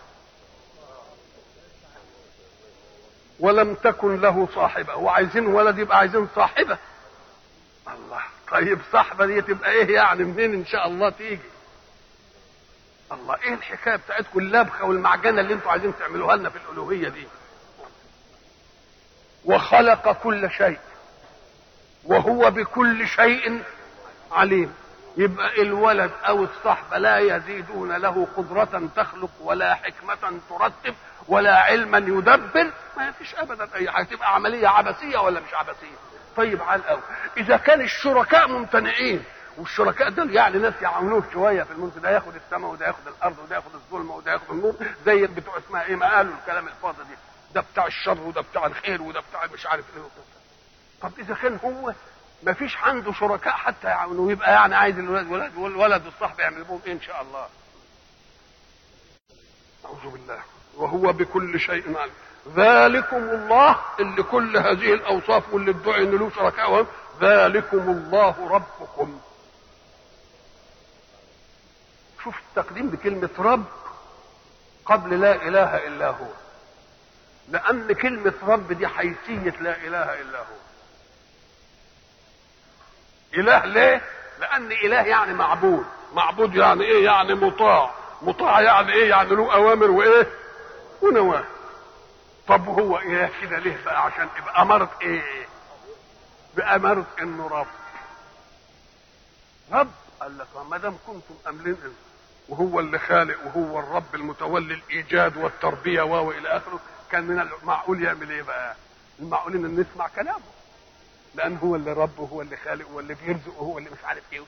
ولم 3.41 3.75
تكن 3.75 4.21
له 4.21 4.49
صاحبة. 4.55 4.95
وعايزين 4.97 5.47
ولد 5.47 5.79
يبقى 5.79 5.99
عايزين 5.99 6.29
صاحبة. 6.35 6.79
الله 7.89 8.21
طيب 8.51 8.79
صاحبة 8.93 9.27
دي 9.27 9.43
تبقى 9.43 9.71
إيه 9.71 9.95
يعني؟ 9.95 10.25
منين 10.25 10.55
إن 10.55 10.67
شاء 10.67 10.87
الله 10.87 11.11
تيجي؟ 11.11 11.41
الله 13.13 13.35
إيه 13.43 13.55
الحكاية 13.55 13.97
بتاعتكم 13.97 14.39
اللبخة 14.39 14.85
والمعجنة 14.85 15.41
اللي 15.41 15.55
أنتوا 15.55 15.71
عايزين 15.71 15.93
تعملوها 15.99 16.37
لنا 16.37 16.51
في 16.51 16.57
الألوهية 16.57 17.09
دي؟ 17.09 17.27
وخلق 19.45 20.13
كل 20.13 20.51
شيء. 20.51 20.79
وهو 22.05 22.51
بكل 22.51 23.09
شيء 23.09 23.63
عليم. 24.33 24.75
يبقى 25.17 25.63
الولد 25.63 26.11
أو 26.29 26.45
الصحبه 26.45 26.99
لا 26.99 27.19
يزيدون 27.19 27.93
له 27.97 28.27
قدرة 28.37 28.89
تخلق 28.97 29.31
ولا 29.41 29.75
حكمة 29.75 30.41
ترتب. 30.51 30.95
ولا 31.29 31.57
علما 31.59 31.99
يدبر 31.99 32.73
ما 32.97 33.13
فيش 33.13 33.35
ابدا. 33.35 33.75
أي 33.75 33.91
حاجة 33.91 34.05
تبقى 34.05 34.35
عملية 34.35 34.69
عبثية 34.69 35.19
ولا 35.19 35.41
مش 35.41 35.55
عبثية؟ 35.55 35.97
طيب 36.37 36.63
على 36.63 36.81
الأول. 36.83 37.01
إذا 37.37 37.57
كان 37.57 37.81
الشركاء 37.81 38.49
ممتنعين 38.49 39.25
والشركاء 39.59 40.11
دول 40.11 40.35
يعني 40.35 40.59
ناس 40.59 40.75
يعاونوه 40.83 41.25
شوية 41.33 41.63
في 41.63 41.71
الملك 41.71 41.93
ده 41.99 42.11
ياخد 42.11 42.35
السماء 42.35 42.71
وده 42.71 42.87
ياخد 42.87 43.07
الأرض 43.09 43.39
وده 43.39 43.57
ياخد 43.57 43.75
الظلمة 43.75 44.15
وده 44.17 44.33
ياخد 44.33 44.51
النور 44.51 44.75
زي 45.07 45.27
بتوع 45.27 45.59
اسمها 45.59 45.83
إيه؟ 45.85 45.97
ما 45.97 46.17
قالوا 46.17 46.35
الكلام 46.43 46.69
الفاضي 46.69 47.03
دي 47.05 47.15
ده 47.55 47.61
بتاع 47.73 47.87
الشر 47.87 48.21
وده 48.21 48.41
بتاع 48.41 48.67
الخير 48.67 49.03
وده 49.03 49.21
بتاع 49.31 49.47
مش 49.55 49.67
عارف 49.67 49.85
إيه. 49.97 50.03
طب 51.03 51.13
إذا 51.19 51.35
كان 51.35 51.59
هو 51.65 51.93
ما 52.43 52.53
فيش 52.53 52.77
عنده 52.77 53.13
شركاء 53.13 53.53
حتى 53.53 53.87
يعاونوه 53.89 54.33
يبقى 54.33 54.53
يعني 54.53 54.75
عايز 54.77 54.99
الولد 54.99 55.27
ولد 55.31 55.57
والولد 55.57 56.07
والصحب 56.07 56.41
يعمل 56.41 56.65
بهم 56.65 56.81
إيه 56.87 56.93
إن 56.93 57.01
شاء 57.01 57.23
الله؟ 57.23 57.47
أعوذ 59.85 60.11
بالله. 60.13 60.39
وهو 60.79 61.13
بكل 61.13 61.61
شيء 61.61 61.97
عليم 61.99 62.13
ذلكم 62.57 63.17
الله 63.17 63.77
اللي 64.01 64.23
كل 64.23 64.57
هذه 64.57 64.95
الأوصاف 64.95 65.55
واللي 65.55 65.71
ادعي 65.71 66.03
ان 66.03 66.11
له 66.11 66.31
شركاء 66.31 66.87
ذلكم 67.21 67.79
الله 67.91 68.49
ربكم 68.51 69.21
شوف 72.25 72.35
التقديم 72.49 72.89
بكلمة 72.91 73.31
رب 73.39 73.65
قبل 74.87 75.21
لا 75.21 75.35
إله 75.49 75.87
إلا 75.87 76.09
هو 76.09 76.27
لأن 77.49 77.93
كلمة 77.93 78.35
رب 78.43 78.73
دي 78.73 78.87
حيثية 78.89 79.55
لا 79.61 79.77
إله 79.77 80.21
إلا 80.21 80.39
هو 80.39 80.59
إله 83.35 83.65
ليه؟ 83.65 84.03
لأن 84.41 84.73
إله 84.73 85.03
يعني 85.03 85.35
معبود 85.35 85.87
معبود 86.15 86.55
يعني 86.55 86.85
إيه؟ 86.85 87.05
يعني 87.05 87.35
مطاع 87.35 87.91
مطاع 88.23 88.61
يعني 88.61 88.93
إيه؟ 88.93 89.11
يعني 89.11 89.29
له 89.31 89.55
أوامر 89.55 89.91
وإيه؟ 89.91 90.27
ونواهي 91.03 91.45
طب 92.49 92.69
هو 92.69 92.99
إله 92.99 93.31
كده 93.43 93.59
ليه 93.59 93.85
بقى؟ 93.85 94.03
عشان 94.05 94.29
يبقى 94.39 94.63
أمرت 94.63 95.03
إيه؟ 95.03 95.47
بأمرت 96.57 97.07
إنه 97.21 97.47
رب. 97.49 97.67
رب؟ 99.73 99.91
قال 100.21 100.39
لك 100.39 100.47
ما 100.71 100.79
دام 100.79 100.97
كنتم 101.07 101.35
أملين 101.49 101.77
وهو 102.49 102.81
اللي 102.81 102.99
خالق 102.99 103.37
وهو 103.47 103.79
الرب 103.79 104.15
المتولي 104.15 104.75
الإيجاد 104.75 105.37
والتربية 105.37 106.03
و 106.03 106.31
إلى 106.31 106.49
آخره 106.49 106.81
كان 107.13 107.25
من 107.25 107.41
المعقول 107.41 108.03
يعمل 108.05 108.31
إيه 108.31 108.43
بقى؟ 108.43 108.77
المعقول 109.19 109.55
إن 109.55 109.81
نسمع 109.81 110.09
كلامه. 110.09 110.41
لأن 111.35 111.57
هو 111.57 111.77
اللي 111.77 111.93
رب 111.93 112.19
وهو 112.19 112.43
اللي 112.43 112.57
خالق 112.57 112.89
وهو 112.89 113.01
اللي 113.01 113.15
بيرزق 113.15 113.63
وهو 113.63 113.79
اللي 113.79 113.91
مش 113.91 114.05
عارف 114.05 114.23
إيه. 114.33 114.41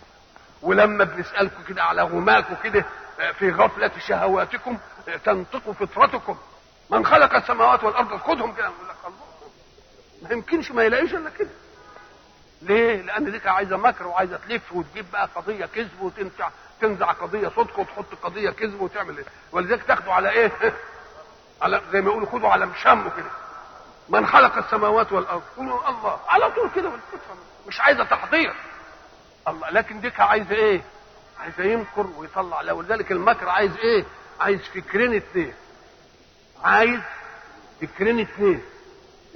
ولما 0.63 1.05
بنسالكم 1.05 1.63
كده 1.69 1.83
على 1.83 2.03
غماكم 2.03 2.55
كده 2.65 2.85
في 3.39 3.51
غفلة 3.51 3.91
شهواتكم 4.09 4.79
تنطق 5.25 5.71
فطرتكم 5.71 6.37
من 6.91 7.07
خلق 7.07 7.35
السماوات 7.35 7.85
والأرض 7.85 8.17
خذهم 8.17 8.53
كده 8.55 8.65
يقول 8.65 8.89
لك 8.89 8.97
الله 9.07 9.51
ما 10.23 10.33
يمكنش 10.33 10.71
ما 10.71 10.83
يلاقيش 10.85 11.15
إلا 11.15 11.31
كده 11.31 11.51
ليه؟ 12.63 13.03
لأن 13.03 13.31
دي 13.31 13.49
عايزة 13.49 13.77
مكر 13.77 14.07
وعايزة 14.07 14.37
تلف 14.37 14.73
وتجيب 14.73 15.11
بقى 15.13 15.29
قضية 15.35 15.67
كذب 15.67 16.01
وتنزع 16.01 16.49
تنزع 16.81 17.13
قضية 17.13 17.49
صدق 17.49 17.79
وتحط 17.79 18.15
قضية 18.23 18.51
كذب 18.51 18.81
وتعمل 18.81 19.19
إيه؟ 19.19 19.25
ولذلك 19.53 19.83
تاخدوا 19.83 20.13
على 20.13 20.31
إيه؟ 20.31 20.53
على 21.63 21.81
زي 21.93 22.01
ما 22.01 22.11
يقولوا 22.11 22.29
خدوا 22.29 22.49
على 22.49 22.67
مشمه 22.67 23.11
كده. 23.17 23.31
من 24.09 24.27
خلق 24.27 24.57
السماوات 24.57 25.13
والأرض؟ 25.13 25.43
قولوا 25.57 25.89
الله 25.89 26.21
على 26.29 26.51
طول 26.51 26.71
كده 26.77 26.91
مش 27.69 27.81
عايزة 27.81 28.05
تحضير. 28.05 28.55
الله 29.49 29.71
لكن 29.71 30.01
ديك 30.01 30.21
عايزة 30.21 30.55
إيه؟ 30.55 30.83
عايزة 31.41 31.65
يمكر 31.65 32.07
ويطلع 32.17 32.61
له 32.61 32.73
ولذلك 32.73 33.13
المكر 33.13 33.49
عايز 33.49 33.77
إيه؟ 33.77 34.05
عايز 34.41 34.61
فكرين 34.61 35.15
اثنين. 35.15 35.55
عايز 36.65 37.01
فكرين 37.83 38.21
اثنين. 38.21 38.63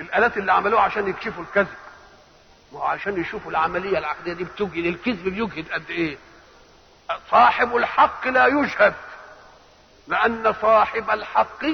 الآلات 0.01 0.37
اللي 0.37 0.53
عملوها 0.53 0.83
عشان 0.83 1.08
يكشفوا 1.08 1.42
الكذب. 1.44 1.67
وعشان 2.72 3.20
يشوفوا 3.20 3.51
العملية 3.51 3.99
العقدية 3.99 4.33
دي 4.33 4.44
بتجهد 4.44 4.87
الكذب 4.87 5.24
بيجهد 5.28 5.69
قد 5.72 5.90
إيه 5.90 6.17
صاحب 7.31 7.76
الحق 7.76 8.28
لا 8.28 8.47
يجهد 8.47 8.94
لأن 10.08 10.54
صاحب 10.62 11.10
الحق 11.10 11.65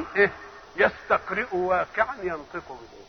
يستقرئ 0.76 1.46
واقعا 1.56 2.16
ينطق 2.22 2.68
به 2.68 3.00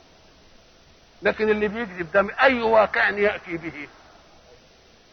لكن 1.21 1.49
اللي 1.49 1.67
بيكذب 1.67 2.11
ده 2.11 2.27
أي 2.41 2.61
واقع 2.61 3.09
يأتي 3.09 3.57
به 3.57 3.87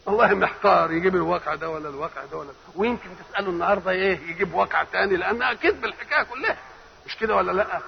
والله 0.06 0.34
محتار 0.34 0.92
يجيب 0.92 1.16
الواقع 1.16 1.54
ده 1.54 1.70
ولا 1.70 1.88
الواقع 1.88 2.24
ده 2.24 2.36
ولا 2.36 2.50
ويمكن 2.76 3.08
تسأله 3.30 3.48
النهارده 3.50 3.90
إيه 3.90 4.18
يجيب 4.30 4.54
واقع 4.54 4.84
تاني 4.84 5.16
لأن 5.16 5.52
كذب 5.54 5.84
الحكاية 5.84 6.22
كلها. 6.22 6.56
مش 7.06 7.16
كده 7.16 7.36
ولا 7.36 7.52
لأ؟ 7.52 7.80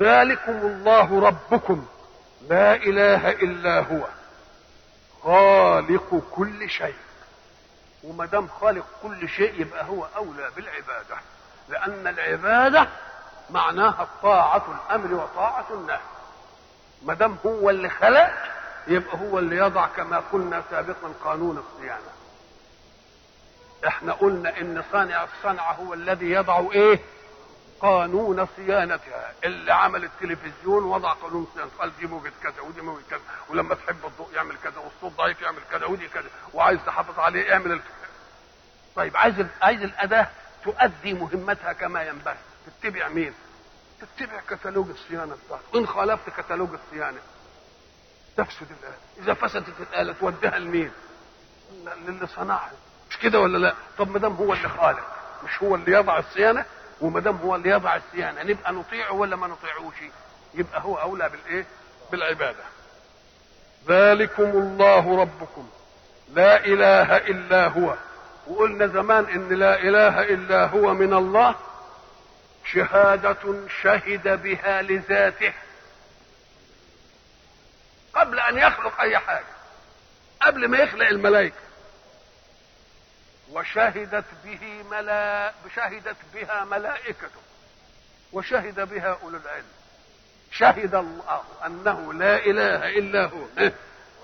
ذلكم 0.00 0.52
الله 0.66 1.20
ربكم. 1.20 1.86
لا 2.48 2.74
إله 2.74 3.30
إلا 3.30 3.80
هو. 3.80 4.06
خالق 5.22 6.22
كل 6.30 6.70
شيء. 6.70 6.94
وما 8.04 8.26
دام 8.26 8.48
خالق 8.48 8.84
كل 9.02 9.28
شيء 9.28 9.60
يبقى 9.60 9.84
هو 9.84 10.06
أولى 10.16 10.50
بالعبادة. 10.56 11.16
لأن 11.68 12.06
العبادة 12.06 12.88
معناها 13.50 14.08
طاعة 14.22 14.64
الأمر 14.86 15.14
وطاعة 15.14 15.66
النهي 15.70 16.00
ما 17.02 17.14
دام 17.14 17.36
هو 17.46 17.70
اللي 17.70 17.88
خلق 17.88 18.30
يبقى 18.86 19.16
هو 19.18 19.38
اللي 19.38 19.56
يضع 19.56 19.86
كما 19.86 20.22
قلنا 20.32 20.62
سابقا 20.70 21.12
قانون 21.24 21.58
الصيانة. 21.58 22.10
إحنا 23.86 24.12
قلنا 24.12 24.60
إن 24.60 24.84
صانع 24.92 25.24
الصنعة 25.24 25.72
هو 25.72 25.94
الذي 25.94 26.30
يضع 26.30 26.70
إيه؟ 26.72 27.00
قانون 27.80 28.46
صيانتها. 28.56 29.32
اللي 29.44 29.72
عمل 29.72 30.04
التلفزيون 30.04 30.84
وضع 30.84 31.12
قانون 31.12 31.46
صيانته 31.54 31.76
قال 31.78 31.92
دي 32.00 32.06
موجة 32.06 32.32
كذا 32.42 32.60
ودي 32.60 32.80
موجة 32.80 33.02
كذا. 33.10 33.20
ولما 33.48 33.74
تحب 33.74 34.06
الضوء 34.06 34.34
يعمل 34.34 34.56
كذا 34.64 34.78
والصوت 34.78 35.12
ضعيف 35.18 35.42
يعمل 35.42 35.60
كذا 35.70 35.86
ودي 35.86 36.08
كذا. 36.08 36.28
وعايز 36.54 36.80
تحافظ 36.86 37.18
عليه 37.20 37.52
اعمل 37.52 37.72
الك... 37.72 37.82
طيب 38.96 39.16
عايز 39.16 39.34
عايز 39.62 39.82
الأداة 39.82 40.28
تؤدي 40.64 41.14
مهمتها 41.14 41.72
كما 41.72 42.02
ينبغي. 42.02 42.36
تتبع 42.66 43.08
مين؟ 43.08 43.34
تتبع 44.00 44.40
كتالوج 44.50 44.88
الصيانة 44.90 45.36
بتاعته 45.46 45.78
ان 45.78 45.86
خالفت 45.86 46.40
كتالوج 46.40 46.68
الصيانة 46.74 47.18
تفسد 48.36 48.66
الآلة. 48.70 48.96
إذا 49.18 49.34
فسدت 49.34 49.74
الآلة 49.92 50.12
توديها 50.12 50.58
لمين؟ 50.58 50.90
للي 52.06 52.26
صنعها. 52.26 52.70
مش 53.10 53.18
كده 53.18 53.40
ولا 53.40 53.58
لا؟ 53.58 53.74
طب 53.98 54.10
ما 54.10 54.18
دام 54.18 54.32
هو 54.32 54.52
اللي 54.52 54.68
خالق 54.68 55.04
مش 55.44 55.62
هو 55.62 55.74
اللي 55.74 55.92
يضع 55.92 56.18
الصيانة 56.18 56.64
وما 57.00 57.20
دام 57.20 57.36
هو 57.36 57.56
اللي 57.56 57.70
يضع 57.70 57.96
الصيانة 57.96 58.42
نبقى 58.42 58.72
نطيعه 58.72 59.12
ولا 59.12 59.36
ما 59.36 59.46
نطيعوش؟ 59.46 59.94
يبقى 60.54 60.80
هو 60.82 60.96
أولى 60.96 61.28
بالإيه؟ 61.28 61.66
بالعبادة. 62.12 62.64
ذلكم 63.88 64.42
الله 64.44 65.20
ربكم. 65.20 65.68
لا 66.34 66.64
إله 66.64 67.16
إلا 67.16 67.68
هو. 67.68 67.94
وقلنا 68.46 68.86
زمان 68.86 69.24
إن 69.24 69.48
لا 69.48 69.80
إله 69.82 70.22
إلا 70.22 70.66
هو 70.66 70.94
من 70.94 71.14
الله 71.14 71.54
شهادة 72.72 73.68
شهد 73.82 74.42
بها 74.42 74.82
لذاته. 74.82 75.52
قبل 78.14 78.40
أن 78.40 78.58
يخلق 78.58 79.00
أي 79.00 79.18
حاجة. 79.18 79.44
قبل 80.40 80.68
ما 80.68 80.78
يخلق 80.78 81.06
الملائكة. 81.06 81.56
وشهدت 83.50 84.24
به 84.44 84.82
ملا 84.90 85.52
شهدت 85.76 86.16
بها 86.34 86.64
ملائكته. 86.64 87.40
وشهد 88.32 88.88
بها 88.88 89.18
أولو 89.22 89.38
العلم. 89.38 89.66
شهد 90.52 90.94
الله 90.94 91.42
أنه 91.66 92.12
لا 92.12 92.36
إله 92.36 92.88
إلا 92.98 93.24
هو. 93.24 93.70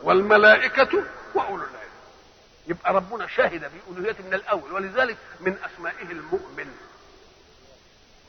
والملائكة 0.02 1.04
وأولو 1.34 1.64
العلم. 1.64 1.74
يبقى 2.66 2.94
ربنا 2.94 3.26
شهد 3.26 3.70
بألوهيته 3.72 4.24
من 4.24 4.34
الأول. 4.34 4.72
ولذلك 4.72 5.16
من 5.40 5.56
أسمائه 5.64 6.10
المؤمن. 6.10 6.76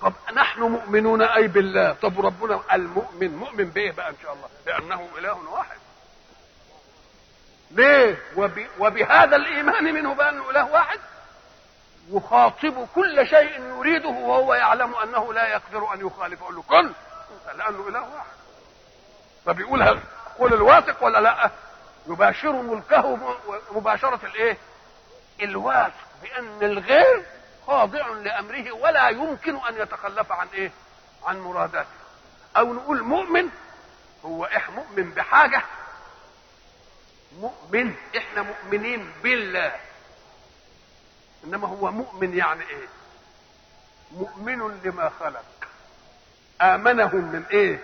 طب 0.06 0.14
نحن 0.34 0.62
مؤمنون 0.62 1.22
أي 1.22 1.48
بالله. 1.48 1.94
طب 2.02 2.26
ربنا 2.26 2.62
المؤمن 2.74 3.36
مؤمن 3.36 3.66
بايه 3.66 3.92
بقى 3.92 4.10
إن 4.10 4.16
شاء 4.24 4.34
الله 4.34 4.48
لأنه 4.66 5.08
إله 5.18 5.50
واحد. 5.52 5.78
ليه؟ 7.72 8.18
وب... 8.38 8.66
وبهذا 8.80 9.36
الإيمان 9.36 9.84
منه 9.84 10.14
بانه 10.14 10.50
إله 10.50 10.72
واحد؟ 10.72 11.00
يخاطب 12.12 12.88
كل 12.96 13.28
شيء 13.28 13.62
يريده 13.78 14.10
وهو 14.10 14.54
يعلم 14.54 14.96
أنه 14.96 15.34
لا 15.34 15.48
يقدر 15.48 15.94
أن 15.94 16.08
يخالف 16.08 16.40
يقول 16.42 16.56
له 16.56 16.62
كن 16.62 16.92
لأنه 17.58 17.88
إله 17.88 18.02
واحد. 18.02 18.36
فبيقولها 19.46 20.00
قول 20.40 20.54
الواثق 20.54 21.04
ولا 21.04 21.20
لأ؟ 21.20 21.50
يباشر 22.08 22.52
ملكه 22.52 23.18
مباشرة 23.72 24.20
الإيه؟ 24.24 24.58
الواثق 25.42 25.94
بأن 26.24 26.64
الغير 26.72 27.24
خاضع 27.68 28.08
لأمره 28.08 28.72
ولا 28.72 29.10
يمكن 29.10 29.56
أن 29.56 29.82
يتخلف 29.82 30.32
عن 30.32 30.48
إيه؟ 30.54 30.72
عن 31.26 31.40
مراداته. 31.40 31.90
أو 32.58 32.74
نقول 32.74 33.04
مؤمن 33.04 33.50
هو 34.26 34.46
إح 34.46 34.70
مؤمن 34.70 35.10
بحاجة. 35.10 35.64
مؤمن 37.40 37.96
إحنا 38.18 38.42
مؤمنين 38.42 39.12
بالله. 39.24 39.76
إنما 41.44 41.68
هو 41.68 41.92
مؤمن 41.92 42.38
يعني 42.38 42.64
إيه؟ 42.70 42.88
مؤمن 44.12 44.82
لما 44.84 45.12
خلق. 45.20 45.46
آمنهم 46.62 47.32
من 47.32 47.46
إيه؟ 47.52 47.80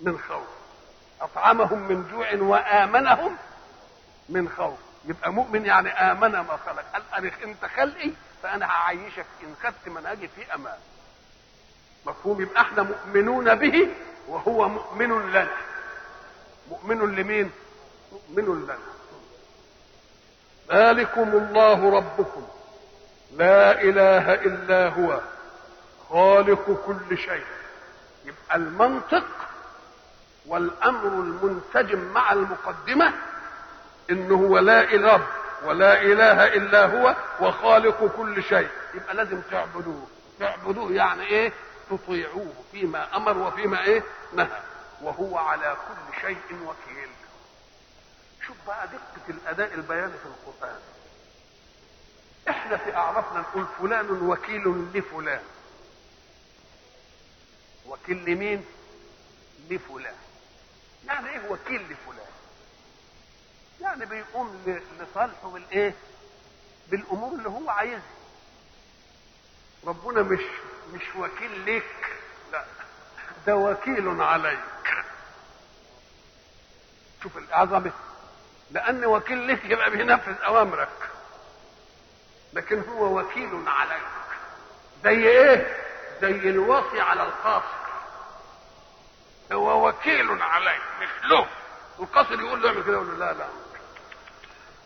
من 0.00 0.18
خوف. 0.18 0.48
أطعمهم 1.20 1.78
من 1.78 2.08
جوع 2.10 2.34
وآمنهم 2.34 3.36
من 4.28 4.48
خوف. 4.48 4.78
يبقى 5.04 5.32
مؤمن 5.32 5.66
يعني 5.66 5.90
آمن 5.90 6.30
ما 6.30 6.58
خلق. 6.66 6.84
قال 6.92 7.02
أنا 7.14 7.30
أنت 7.44 7.64
خلقي 7.64 8.10
فأنا 8.42 8.66
هعيشك 8.66 9.26
إن 9.42 9.54
خدت 9.62 9.88
منهجي 9.88 10.28
في 10.28 10.54
أمان. 10.54 10.78
مفهوم 12.06 12.40
يبقى 12.42 12.60
إحنا 12.60 12.82
مؤمنون 12.82 13.54
به 13.54 13.88
وهو 14.28 14.68
مؤمن 14.68 15.30
لنا. 15.30 15.56
مؤمن 16.70 17.16
لمين؟ 17.16 17.50
مؤمن 18.12 18.64
لنا. 18.64 18.78
ذلكم 20.72 21.28
الله 21.28 21.96
ربكم. 21.96 22.46
لا 23.32 23.82
إله 23.82 24.34
إلا 24.34 24.88
هو. 24.88 25.20
خالق 26.10 26.84
كل 26.86 27.18
شيء. 27.18 27.44
يبقى 28.24 28.56
المنطق 28.56 29.24
والأمر 30.46 31.08
المنسجم 31.08 31.98
مع 31.98 32.32
المقدمة 32.32 33.12
إنه 34.10 34.34
هو 34.34 34.58
لا 34.58 34.82
إله 34.82 35.26
ولا 35.62 36.02
إله 36.02 36.46
إلا 36.46 36.86
هو 36.86 37.16
وخالق 37.40 38.16
كل 38.16 38.42
شيء. 38.42 38.68
يبقى 38.94 39.14
لازم 39.14 39.40
تعبدوه. 39.40 40.06
تعبدوه 40.38 40.92
يعني 40.92 41.26
إيه؟ 41.26 41.52
تطيعوه 41.90 42.52
فيما 42.72 43.16
أمر 43.16 43.38
وفيما 43.38 43.84
إيه؟ 43.84 44.02
نهى. 44.34 44.62
وهو 45.02 45.38
على 45.38 45.76
كل 45.88 46.20
شيء 46.20 46.36
وكيل. 46.64 47.08
شوف 48.46 48.56
بقى 48.66 48.88
دقة 48.88 49.28
الأداء 49.28 49.74
البياني 49.74 50.12
في 50.12 50.26
القرآن. 50.26 50.80
إحنا 52.48 52.76
في 52.76 52.96
أعرفنا 52.96 53.40
نقول 53.40 53.66
فلان 53.78 54.10
وكيل 54.10 54.88
لفلان. 54.94 55.42
وكيل 57.86 58.24
لمين؟ 58.24 58.64
لفلان. 59.70 60.14
يعني 61.06 61.28
إيه 61.30 61.50
وكيل 61.50 61.82
لفلان؟ 61.82 62.26
يعني 63.80 64.06
بيقوم 64.06 64.80
لصالحه 65.00 65.48
بالإيه؟ 65.48 65.94
بالأمور 66.88 67.32
اللي 67.32 67.48
هو 67.48 67.70
عايزها. 67.70 68.02
ربنا 69.86 70.22
مش 70.22 70.40
مش 70.92 71.02
وكيل 71.16 71.76
لك 71.76 72.16
لا 72.52 72.64
ده 73.46 73.56
وكيل 73.56 74.20
عليك. 74.22 74.58
شوف 77.22 77.36
العظمة. 77.38 77.92
لأن 78.70 79.04
وكيل 79.04 79.48
لك 79.48 79.64
يبقى 79.64 79.90
بينفذ 79.90 80.42
أوامرك. 80.42 81.10
لكن 82.52 82.82
هو 82.88 83.18
وكيل 83.20 83.64
عليك. 83.68 84.02
زي 85.04 85.28
إيه؟ 85.28 85.76
زي 86.20 86.30
الوصي 86.30 87.00
على 87.00 87.22
القاصر 87.22 87.78
هو 89.52 89.88
وكيل 89.88 90.42
عليك. 90.42 90.82
مش 91.00 91.08
له. 91.30 91.46
القاصر 92.00 92.40
يقول 92.40 92.62
له 92.62 92.68
اعمل 92.68 92.82
كده 92.84 92.92
يقول 92.92 93.08
له 93.08 93.14
لا 93.26 93.32
لا. 93.32 93.48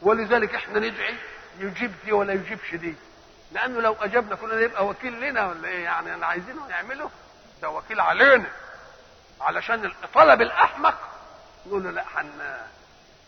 ولذلك 0.02 0.54
إحنا 0.54 0.78
ندعي 0.78 1.14
يجيب 1.58 1.92
دي 2.04 2.12
ولا 2.12 2.32
يجيبش 2.32 2.74
دي. 2.74 2.94
لأنه 3.52 3.80
لو 3.80 3.96
أجبنا 4.00 4.34
كلنا 4.36 4.60
يبقى 4.60 4.86
وكيل 4.86 5.20
لنا 5.20 5.46
ولا 5.46 5.68
إيه 5.68 5.84
يعني؟ 5.84 6.14
اللي 6.14 6.26
عايزينه 6.26 6.68
يعمله. 6.68 7.10
ده 7.62 7.70
وكيل 7.70 8.00
علينا. 8.00 8.46
علشان 9.40 9.92
طلب 10.14 10.42
الأحمق 10.42 10.94
نقول 11.66 11.84
له 11.84 11.90
لا 11.90 12.04
حن 12.04 12.30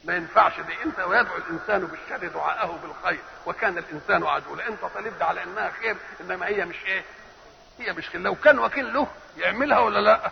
ما 0.04 0.16
ينفعش 0.16 0.60
دي 0.60 0.82
انت 0.84 1.00
ويدعو 1.00 1.36
الإنسان 1.36 1.86
بالشر 1.86 2.26
دعاءه 2.28 2.78
بالخير. 2.82 3.20
وكان 3.46 3.78
الإنسان 3.78 4.26
عدولا 4.26 4.68
انت 4.68 4.80
طالب 4.94 5.22
على 5.22 5.42
إنها 5.42 5.70
خير 5.70 5.96
إنما 6.20 6.46
هي 6.46 6.64
مش 6.64 6.84
إيه؟ 6.86 7.04
هي 7.78 7.92
مش 7.92 8.08
خير. 8.08 8.20
لو 8.20 8.34
كان 8.34 8.58
وكيل 8.58 8.94
له 8.94 9.06
يعملها 9.36 9.78
ولا 9.78 9.98
لا؟ 9.98 10.30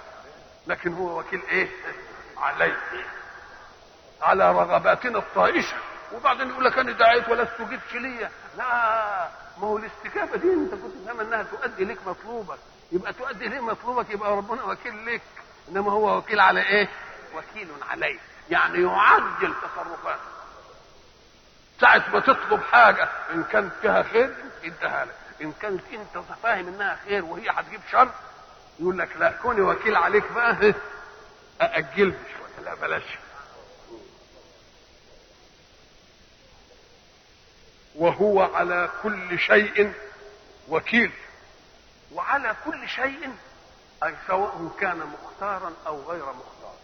لكن 0.67 0.93
هو 0.95 1.19
وكيل 1.21 1.43
إيه؟ 1.51 1.69
عليه. 2.37 2.77
على 4.23 4.53
رغباتنا 4.53 5.19
الطائشة. 5.19 5.77
وبعدين 6.15 6.49
يقول 6.51 6.65
لك 6.65 6.79
أنا 6.79 6.93
دعيت 6.93 7.29
ولا 7.29 7.43
استجبتش 7.43 7.95
ليا. 7.95 8.31
لا 8.57 9.29
ما 9.59 9.67
هو 9.67 9.79
الاستجابة 9.79 10.37
دي 10.37 10.53
أنت 10.53 10.71
كنت 10.75 11.07
فاهم 11.07 11.21
إنها 11.21 11.43
تؤدي 11.43 11.85
لك 11.85 11.99
مطلوبك. 12.07 12.59
يبقى 12.93 13.13
تؤدي 13.13 13.49
ليه 13.49 13.61
مطلوبك؟ 13.61 14.11
يبقى 14.11 14.31
ربنا 14.37 14.65
وكيل 14.65 15.07
لك 15.07 15.23
إنما 15.69 15.93
هو 15.93 16.17
وكيل 16.19 16.41
على 16.41 16.63
إيه؟ 16.63 16.89
وكيل 17.37 17.69
عليه 17.91 18.19
يعني 18.51 18.83
يعجل 18.83 19.55
تصرفاته. 19.63 20.21
ساعة 21.81 22.05
ما 22.13 22.21
تطلب 22.21 22.63
حاجة 22.63 23.09
إن 23.35 23.45
كانت 23.45 23.73
فيها 23.83 24.03
خير 24.03 24.35
يديها 24.63 25.05
لك. 25.05 25.15
إن 25.43 25.53
كانت 25.53 25.83
أنت 25.93 26.25
فاهم 26.43 26.69
إنها 26.69 26.99
خير 27.05 27.25
وهي 27.25 27.51
هتجيب 27.51 27.81
شر 27.93 28.09
يقول 28.81 28.99
لك 28.99 29.17
لا 29.17 29.33
كوني 29.43 29.61
وكيل 29.61 29.97
عليك 29.97 30.33
بقى 30.33 30.75
أأجلها 31.63 32.19
شوية. 32.37 32.65
لا 32.65 32.75
بلاش. 32.75 33.03
وهو 37.97 38.43
على 38.43 38.91
كل 39.03 39.39
شيء 39.39 39.93
وكيل. 40.69 41.13
وعلى 42.13 42.57
كل 42.65 42.89
شيء 42.89 43.31
أي 44.05 44.15
سواء 44.27 44.71
كان 44.81 44.99
مختارا 45.23 45.73
أو 45.87 46.03
غير 46.03 46.25
مختار. 46.25 46.75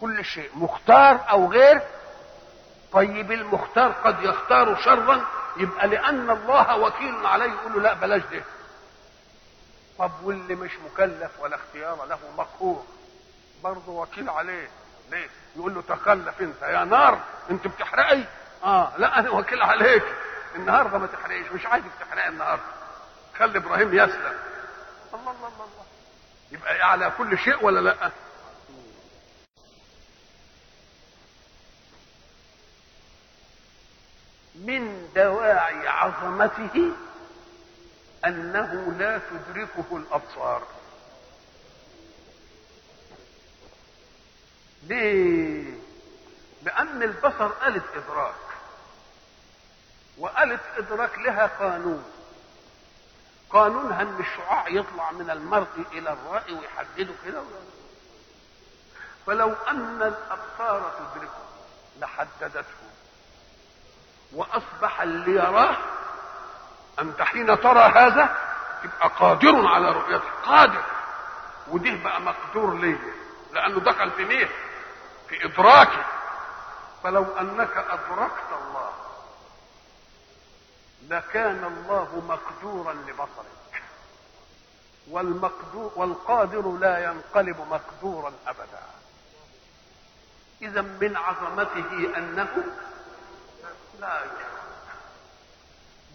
كل 0.00 0.24
شيء 0.24 0.50
مختار 0.54 1.30
أو 1.30 1.52
غير 1.52 1.82
طيب 2.92 3.32
المختار 3.32 3.92
قد 3.92 4.22
يختار 4.22 4.76
شرا 4.82 5.26
يبقى 5.56 5.86
لأن 5.88 6.30
الله 6.30 6.76
وكيل 6.78 7.26
عليه 7.26 7.52
يقول 7.52 7.72
له 7.72 7.80
لا 7.80 7.92
بلاش 7.94 8.22
ده. 8.22 8.44
طب 9.98 10.10
واللي 10.22 10.54
مش 10.54 10.70
مكلف 10.92 11.30
ولا 11.40 11.56
اختيار 11.56 12.04
له 12.04 12.18
مقهور 12.38 12.84
برضه 13.64 13.92
وكيل 13.92 14.30
عليه. 14.30 14.68
ليه؟ 15.10 15.28
يقول 15.56 15.74
له 15.74 15.82
تخلف 15.82 16.40
أنت. 16.40 16.62
يا 16.62 16.84
نار 16.84 17.20
أنت 17.50 17.66
بتحرقي 17.66 18.24
آه 18.64 18.92
لا 18.98 19.18
أنا 19.18 19.30
وكيل 19.30 19.62
عليك. 19.62 20.04
النهارده 20.56 20.98
ما 20.98 21.06
تحرقيش 21.06 21.52
مش 21.52 21.66
عايزك 21.66 21.90
تحرقي 22.00 22.28
النهارده 22.28 22.62
خلي 23.38 23.58
إبراهيم 23.58 23.88
يسلم. 23.94 24.38
الله 25.14 25.30
الله 25.30 25.30
الله 25.32 25.48
الله. 25.64 25.84
يبقى 26.52 26.90
على 26.90 27.12
كل 27.18 27.38
شيء 27.38 27.64
ولا 27.64 27.80
لأ؟ 27.80 28.10
من 34.54 35.08
دواعي 35.14 35.88
عظمته 35.88 36.92
أنه 38.26 38.92
لا 38.98 39.18
تدركه 39.30 39.96
الأبصار. 39.96 40.62
ليه؟ 44.82 45.74
لأن 46.62 47.02
البصر 47.02 47.50
آلة 47.66 47.82
إدراك. 47.94 48.34
وآلة 50.20 50.58
إدراك 50.76 51.18
لها 51.18 51.46
قانون. 51.46 52.04
قانونها 53.50 54.02
ان 54.02 54.16
الشعاع 54.20 54.68
يطلع 54.68 55.10
من 55.12 55.30
المرء 55.30 55.84
إلى 55.92 56.12
الرأي 56.12 56.54
ويحدده 56.54 57.14
كده؟ 57.24 57.42
فلو 59.26 59.52
أن 59.70 60.02
الأبصار 60.02 60.92
تدركه 60.98 61.44
لحددته. 62.00 62.64
وأصبح 64.32 65.00
اللي 65.00 65.30
يراه 65.34 65.76
انت 67.00 67.22
حين 67.22 67.60
ترى 67.60 67.80
هذا 67.80 68.36
تبقى 68.82 69.08
قادر 69.18 69.66
على 69.66 69.92
رؤيته. 69.92 70.30
قادر. 70.44 70.82
وده 71.68 71.94
بقى 72.04 72.20
مقدور 72.20 72.74
ليه؟ 72.74 72.98
لأنه 73.52 73.80
دخل 73.80 74.10
في 74.10 74.24
مين؟ 74.24 74.48
في 75.28 75.44
إدراكه. 75.44 76.04
فلو 77.04 77.24
أنك 77.40 77.76
أدركت 77.76 78.49
لكان 81.08 81.64
الله 81.64 82.22
مقدورا 82.28 82.92
لبصرك 82.92 83.82
والمقدور 85.10 85.92
والقادر 85.96 86.72
لا 86.72 87.04
ينقلب 87.04 87.60
مقدورا 87.70 88.32
أبدا. 88.46 88.82
إذا 90.62 90.80
من 90.82 91.16
عظمته 91.16 92.16
أنه 92.18 92.64
لا 94.00 94.18
يشرك 94.24 94.50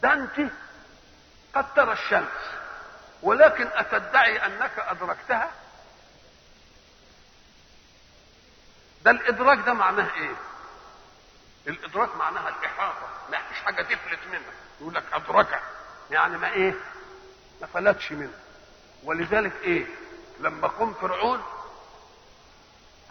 ده 0.02 0.14
أنت 0.14 0.52
قد 1.56 1.74
ترى 1.74 1.94
الشمس 1.94 2.52
ولكن 3.24 3.68
أتدعي 3.74 4.46
أنك 4.46 4.80
أدركتها؟ 4.80 5.52
ده 9.04 9.12
الادراك 9.12 9.58
ده 9.66 9.74
معناه 9.74 10.14
إيه؟ 10.14 10.36
الادراك 11.68 12.16
معناها 12.16 12.50
الإحاطة. 12.50 13.08
ما 13.32 13.38
فيش 13.38 13.58
حاجة 13.60 13.82
تفلت 13.82 14.20
منك. 14.32 14.42
يقول 14.82 14.94
لك 14.96 15.04
ادركها 15.14 15.62
يعني 16.12 16.38
ما 16.38 16.52
إيه؟ 16.54 16.74
ما 17.62 17.68
فلتش 17.68 18.12
منه 18.12 18.34
ولذلك 19.04 19.54
إيه؟ 19.64 19.86
لما 20.40 20.68
قوم 20.68 20.94
فرعون 20.94 21.42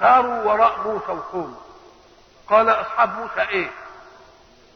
ساروا 0.01 0.43
وراء 0.43 0.81
موسى 0.81 1.13
وقومه. 1.13 1.61
قال 2.49 2.69
أصحاب 2.69 3.19
موسى 3.19 3.41
إيه؟ 3.49 3.71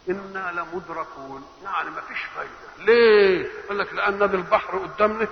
إنا 0.09 0.53
لمدركون. 0.53 1.49
يعني 1.65 1.91
ما 1.91 2.01
فيش 2.01 2.19
فايدة. 2.37 2.53
ليه؟ 2.79 3.49
قال 3.69 3.79
لك 3.79 3.93
لأن 3.93 4.23
البحر 4.23 4.79
قدامنا. 4.79 5.29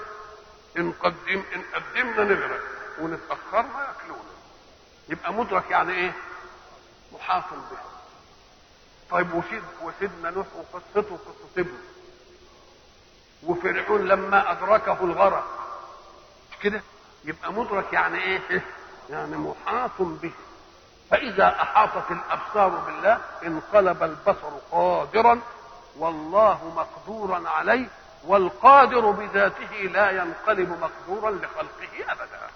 إن 0.78 0.92
قدم 0.92 1.42
إن 1.54 1.62
قدمنا 1.74 2.24
نغرق 2.24 2.60
ونتاخرنا 3.00 3.86
يأكلونا. 3.88 4.22
يبقى 5.08 5.32
مدرك 5.32 5.70
يعني 5.70 5.92
إيه؟ 5.92 6.12
محاط 7.12 7.44
به 7.50 7.78
طيب 9.10 9.34
وسيد 9.34 9.62
وسيدنا 9.82 10.30
نوح 10.30 10.46
وقصته 10.56 11.12
وقصه 11.12 11.58
ابنه. 11.58 11.78
وفرعون 13.42 14.08
لما 14.08 14.52
أدركه 14.52 15.04
الغرق 15.04 15.44
مش 16.50 16.58
كده؟ 16.58 16.82
يبقى 17.24 17.52
مدرك 17.52 17.92
يعني 17.92 18.18
إيه؟ 18.18 18.40
يعني 19.10 19.36
محاط 19.36 19.90
به. 19.98 20.32
فإذا 21.10 21.46
أحاطت 21.62 22.10
الأبصار 22.10 22.68
بالله 22.68 23.20
انقلب 23.46 24.02
البصر 24.02 24.50
قادرا 24.72 25.40
والله 25.98 26.72
مقدورا 26.76 27.48
عليه 27.48 27.88
والقادر 28.24 29.10
بذاته 29.10 29.74
لا 29.76 30.10
ينقلب 30.10 30.70
مقدورا 30.80 31.30
لخلقه 31.30 32.12
أبدا. 32.12 32.50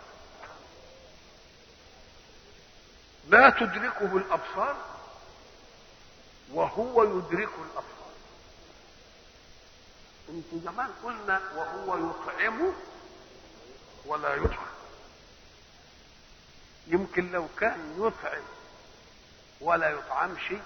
لا 3.28 3.50
تدركه 3.50 4.16
الأبصار؟ 4.16 4.76
وهو 6.52 7.02
يدرك 7.04 7.48
الأبصار 7.58 8.10
انت 10.28 10.64
زمان 10.64 10.90
قلنا 11.04 11.40
وهو 11.56 12.10
يطعم 12.10 12.72
ولا 14.06 14.34
يطعم. 14.34 14.66
يمكن 16.86 17.32
لو 17.32 17.48
كان 17.60 17.94
يطعم 17.98 18.42
ولا 19.60 19.90
يطعم 19.90 20.38
شيء 20.48 20.62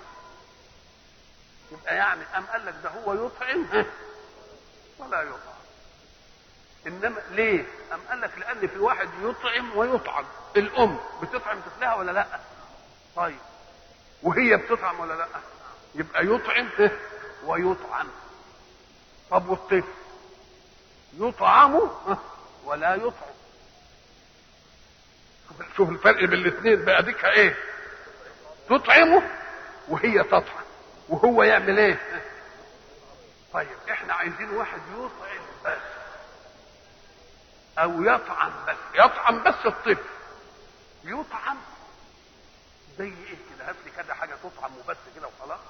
يبقى 1.73 1.97
يعني 1.97 2.23
أم 2.37 2.47
قال 2.47 2.67
لك 2.67 2.75
ده 2.83 2.91
هو 2.91 3.27
يطعم 3.27 3.85
ولا 4.99 5.23
يطعم. 5.23 5.55
إنما 6.87 7.21
ليه؟ 7.31 7.67
أم 7.95 8.01
قال 8.09 8.21
لك 8.21 8.39
لأن 8.39 8.69
في 8.69 8.79
واحد 8.79 9.09
يطعم 9.23 9.77
ويطعم. 9.77 10.25
الأم 10.57 10.99
بتطعم 11.23 11.61
طفلها 11.61 11.95
ولا 11.95 12.13
لأ؟ 12.13 12.41
طيب. 13.17 13.39
وهي 14.23 14.57
بتطعم 14.57 15.01
ولا 15.01 15.15
لأ؟ 15.15 15.27
يبقى 15.95 16.27
يطعم 16.27 16.69
ويطعم. 17.45 18.09
طب 19.31 19.49
والطفل؟ 19.49 19.85
يطعم 21.19 21.81
ولا 22.65 22.95
يطعم. 22.95 23.35
شوف 25.77 25.89
الفرق 25.91 26.25
بين 26.25 26.33
الاثنين 26.33 26.85
بقى 26.85 27.03
ديك 27.03 27.25
إيه؟ 27.25 27.57
تطعمه 28.71 29.31
وهي 29.89 30.23
تطعم. 30.25 30.65
وهو 31.09 31.43
يعمل 31.43 31.79
إيه؟ 31.79 32.23
طيب 33.53 33.69
إحنا 33.91 34.15
عايزين 34.15 34.51
واحد 34.51 34.81
يطعم 34.93 35.45
بس. 35.65 35.79
أو 37.79 38.03
يطعم 38.03 38.53
بس. 38.69 38.77
يطعم 38.95 39.43
بس 39.43 39.67
الطفل. 39.67 40.05
يطعم 41.05 41.57
زي 42.99 43.05
إيه 43.05 43.37
كده؟ 43.57 43.69
هات 43.69 43.77
لي 43.85 43.91
كده 44.03 44.15
حاجة 44.15 44.35
تطعم 44.43 44.71
وبس 44.79 44.97
كده 45.17 45.29
وخلاص. 45.29 45.61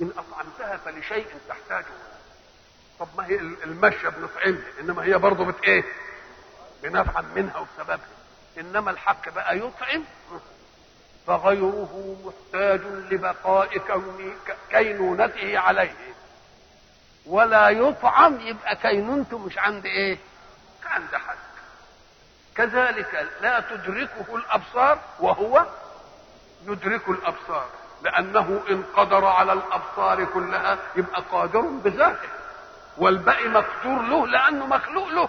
إن 0.00 0.12
أطعمتها 0.18 0.76
فلشيء 0.76 1.26
تحتاجه. 1.48 1.86
طب 3.00 3.08
ما 3.16 3.26
هي 3.26 3.34
المشيه 3.38 4.08
بنطعمها 4.08 4.62
إنما 4.80 5.04
هي 5.04 5.18
برضه 5.18 5.44
بت 5.44 5.64
إيه؟ 5.64 5.84
بنطعم 6.82 7.24
منها 7.34 7.58
وبسببها. 7.58 8.08
إنما 8.58 8.90
الحق 8.90 9.28
بقى 9.28 9.58
يطعم. 9.58 10.04
فغيره 11.26 12.16
محتاج 12.24 12.80
لبقاء 13.10 13.78
كينونته 14.70 15.58
عليه. 15.58 15.94
ولا 17.26 17.68
يطعم 17.68 18.40
يبقى 18.40 18.76
كينونته 18.76 19.38
مش 19.38 19.58
عند 19.58 19.86
إيه؟ 19.86 20.18
عند 20.84 21.16
حد. 21.16 21.36
كذلك 22.56 23.28
لا 23.40 23.60
تدركه 23.60 24.36
الأبصار 24.36 24.98
وهو 25.20 25.66
يدرك 26.66 27.08
الأبصار. 27.08 27.68
لأنه 28.02 28.62
إن 28.70 28.82
قدر 28.96 29.24
على 29.24 29.52
الأبصار 29.52 30.24
كلها 30.24 30.78
يبقى 30.96 31.22
قادر 31.32 31.60
بذاته. 31.60 32.28
والباقي 32.98 33.48
مقدور 33.48 34.02
له 34.02 34.26
لأنه 34.26 34.66
مخلوق 34.66 35.08
له. 35.08 35.28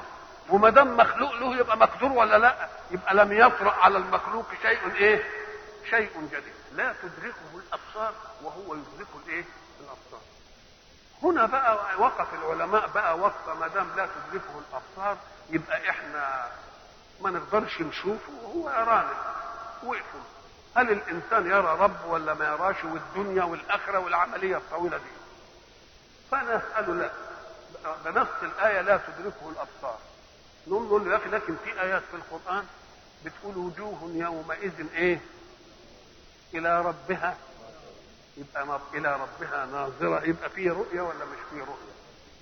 وما 0.50 0.70
دام 0.70 0.98
مخلوق 0.98 1.34
له 1.34 1.56
يبقى 1.58 1.78
مقدور 1.78 2.12
ولا 2.12 2.38
لا؟ 2.38 2.68
يبقى 2.92 3.16
لم 3.16 3.32
يطرأ 3.34 3.72
على 3.72 3.98
المخلوق 3.98 4.46
شيء 4.62 4.96
إيه؟ 4.96 5.24
شيء 5.90 6.10
جديد. 6.32 6.54
لا 6.74 6.94
تدركه 7.02 7.36
الأبصار 7.56 8.14
وهو 8.44 8.76
يدرك 8.76 9.08
الإيه؟ 9.26 9.44
الأبصار. 9.80 10.22
هنا 11.24 11.46
بقى 11.46 11.78
وقف 11.98 12.28
العلماء 12.34 12.88
بقى 12.88 13.18
وقف 13.18 13.50
ما 13.60 13.68
دام 13.68 13.88
لا 13.98 14.06
تدركه 14.08 14.62
الأبصار 14.70 15.18
يبقى 15.50 15.90
إحنا 15.90 16.48
ما 17.22 17.30
نقدرش 17.30 17.82
نشوفه 17.82 18.32
وهو 18.44 18.70
يرانا. 18.70 19.14
وقفوا. 19.84 20.20
هل 20.76 20.92
الإنسان 20.92 21.46
يرى 21.46 21.78
رب 21.80 22.06
ولا 22.08 22.34
ما 22.34 22.46
يراش 22.46 22.76
والدنيا 22.84 23.44
والآخرة 23.44 24.00
والعملية 24.00 24.58
الطويلة 24.58 24.98
دي؟ 24.98 25.04
فانا 26.32 26.58
اساله 26.58 26.94
لا. 26.94 27.12
بنص 28.06 28.28
الآية 28.44 28.82
لا 28.82 28.98
تدركه 28.98 29.50
الأبصار. 29.50 29.98
نقول 30.68 31.06
له 31.06 31.12
يا 31.12 31.18
أخي 31.18 31.30
لكن 31.30 31.56
في 31.64 31.82
آيات 31.82 32.02
في 32.12 32.18
القرآن 32.18 32.66
بتقول 33.26 33.58
وجوه 33.58 34.12
يومئذ 34.14 34.86
إيه؟ 34.94 35.20
إلى 36.54 36.82
ربها. 36.82 37.38
يبقى 38.38 38.80
إلى 38.94 39.14
ربها 39.14 39.66
ناظرة. 39.66 40.24
يبقى 40.26 40.50
في 40.50 40.70
رؤية 40.70 41.02
ولا 41.02 41.26
مش 41.26 41.38
في 41.52 41.60
رؤية؟ 41.60 41.92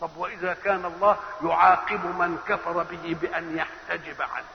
طب 0.01 0.17
وإذا 0.17 0.53
كان 0.53 0.85
الله 0.85 1.17
يعاقب 1.43 2.05
من 2.05 2.37
كفر 2.47 2.83
به 2.83 3.17
بأن 3.21 3.57
يحتجب 3.57 4.21
عنه. 4.21 4.45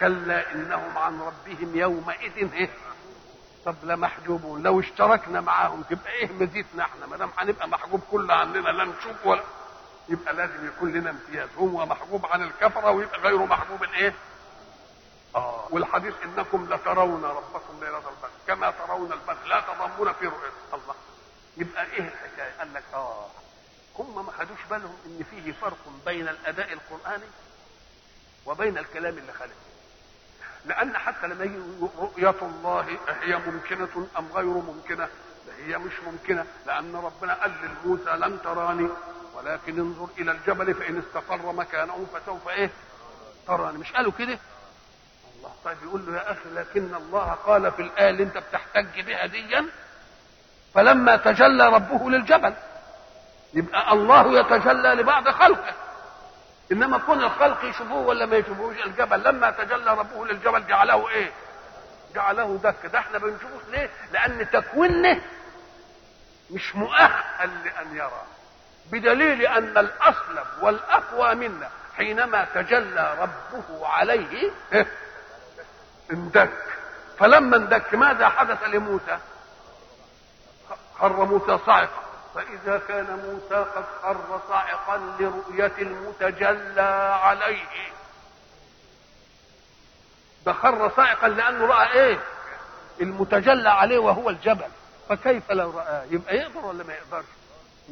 كلا 0.00 0.52
إنهم 0.52 0.98
عن 0.98 1.20
ربهم 1.20 1.76
يومئذ 1.76 2.52
إيه؟ 2.52 2.70
طب 3.64 3.76
لمحجوبون. 3.82 4.62
لو 4.62 4.80
اشتركنا 4.80 5.40
معاهم 5.40 5.82
تبقى 5.82 6.12
إيه 6.12 6.32
مزيتنا 6.32 6.82
إحنا؟ 6.82 7.06
ما 7.06 7.16
دام 7.16 7.30
هنبقى 7.38 7.68
محجوب 7.68 8.00
كل 8.10 8.30
عننا 8.30 8.58
لا 8.68 8.84
نشوف 8.84 9.26
ولا 9.26 9.42
يبقى 10.08 10.34
لازم 10.34 10.66
يكون 10.66 10.92
لنا 10.92 11.10
امتياز. 11.10 11.48
هو 11.58 11.86
محجوب 11.86 12.26
عن 12.26 12.42
الكفرة 12.42 12.90
ويبقى 12.90 13.20
غيره 13.20 13.44
محجوب 13.46 13.82
إيه 13.84 14.14
آه. 15.34 15.68
والحديث 15.70 16.14
إنكم 16.24 16.74
لترون 16.74 17.24
ربكم 17.24 17.80
ليلة 17.80 17.98
البدر. 17.98 18.30
كما 18.46 18.70
ترون 18.70 19.12
البدر. 19.12 19.46
لا 19.46 19.60
تضمون 19.60 20.12
في 20.12 20.26
رؤية 20.26 20.52
الله. 20.74 20.94
يبقى 21.56 21.84
إيه 21.86 22.00
الحكاية؟ 22.08 22.58
قال 22.58 22.74
لك 22.74 22.84
آه. 22.94 23.26
هم 23.98 24.26
ما 24.26 24.32
خدوش 24.32 24.58
بالهم 24.70 24.96
إن 25.06 25.24
فيه 25.30 25.52
فرق 25.52 25.78
بين 26.06 26.28
الأداء 26.28 26.72
القرآني 26.72 27.24
وبين 28.46 28.78
الكلام 28.78 29.18
اللي 29.18 29.32
خلقه 29.32 29.65
لأن 30.66 30.96
حتى 30.98 31.26
لما 31.26 31.44
يجي 31.44 31.58
رؤية 31.98 32.34
الله 32.42 32.86
هي 33.22 33.36
ممكنة 33.46 34.06
أم 34.18 34.28
غير 34.34 34.44
ممكنة؟ 34.46 35.08
هي 35.66 35.78
مش 35.78 35.92
ممكنة 36.06 36.46
لأن 36.66 36.96
ربنا 36.96 37.34
قال 37.34 37.52
لموسى 37.84 38.10
لن 38.10 38.38
تراني. 38.44 38.88
ولكن 39.34 39.78
انظر 39.80 40.08
إلى 40.18 40.30
الجبل 40.30 40.74
فإن 40.74 40.98
استقر 40.98 41.52
مكانه 41.52 42.06
فسوف 42.14 42.48
إيه؟ 42.48 42.70
تراني. 43.46 43.78
مش 43.78 43.92
قالوا 43.92 44.12
كده؟ 44.18 44.38
الله 45.36 45.50
طيب 45.64 45.76
يقول 45.82 46.06
له 46.06 46.16
يا 46.16 46.32
أخي 46.32 46.50
لكن 46.54 46.94
الله 46.94 47.32
قال 47.46 47.72
في 47.72 47.82
الآية 47.82 48.10
اللي 48.10 48.22
أنت 48.22 48.38
بتحتج 48.38 49.00
بها 49.00 49.26
ديا 49.26 49.66
فلما 50.74 51.16
تجلى 51.16 51.68
ربه 51.68 52.10
للجبل 52.10 52.54
يبقى 53.54 53.92
الله 53.92 54.40
يتجلى 54.40 54.88
لبعض 54.94 55.28
خلقه. 55.28 55.74
إنما 56.72 56.98
كون 56.98 57.24
الخلق 57.24 57.64
يشوفوه 57.64 58.06
ولا 58.06 58.26
ما 58.26 58.36
يشوفوش 58.36 58.76
الجبل 58.86 59.22
لما 59.24 59.50
تجلى 59.50 59.90
ربه 59.94 60.26
للجبل 60.26 60.66
جعله 60.66 61.08
إيه؟ 61.08 61.32
جعله 62.14 62.58
دك. 62.62 62.86
ده 62.86 62.98
إحنا 62.98 63.18
بنشوفه 63.18 63.70
ليه؟ 63.70 63.90
لأن 64.12 64.50
تكوينه 64.50 65.20
مش 66.50 66.74
مؤهل 66.76 67.50
لأن 67.64 67.96
يرى. 67.96 68.22
بدليل 68.92 69.46
أن 69.46 69.78
الاصلب 69.78 70.46
والأقوى 70.60 71.34
منا 71.34 71.70
حينما 71.96 72.46
تجلى 72.54 73.16
ربه 73.20 73.86
عليه 73.86 74.50
اندك. 76.12 76.52
فلما 77.18 77.56
اندك 77.56 77.94
ماذا 77.94 78.28
حدث 78.28 78.62
لموسى؟ 78.62 79.18
خر 80.98 81.24
موسى 81.24 81.58
صاعقا. 81.66 82.05
فإذا 82.36 82.80
كان 82.88 83.06
موسى 83.24 83.64
قد 83.76 83.84
خر 84.02 84.40
صاعقا 84.48 84.96
لرؤية 85.20 85.72
المتجلى 85.78 87.18
عليه 87.22 87.64
ده 90.46 90.52
خر 90.52 90.90
صاعقا 90.96 91.28
لأنه 91.28 91.66
رأى 91.66 91.92
إيه؟ 91.92 92.18
المتجلى 93.00 93.68
عليه 93.70 93.98
وهو 93.98 94.30
الجبل 94.30 94.68
فكيف 95.08 95.50
لو 95.50 95.70
رآه؟ 95.70 96.04
يبقى 96.10 96.36
يقدر 96.36 96.64
ولا 96.66 96.84
ما 96.84 96.94
يقدرش؟ 96.94 97.24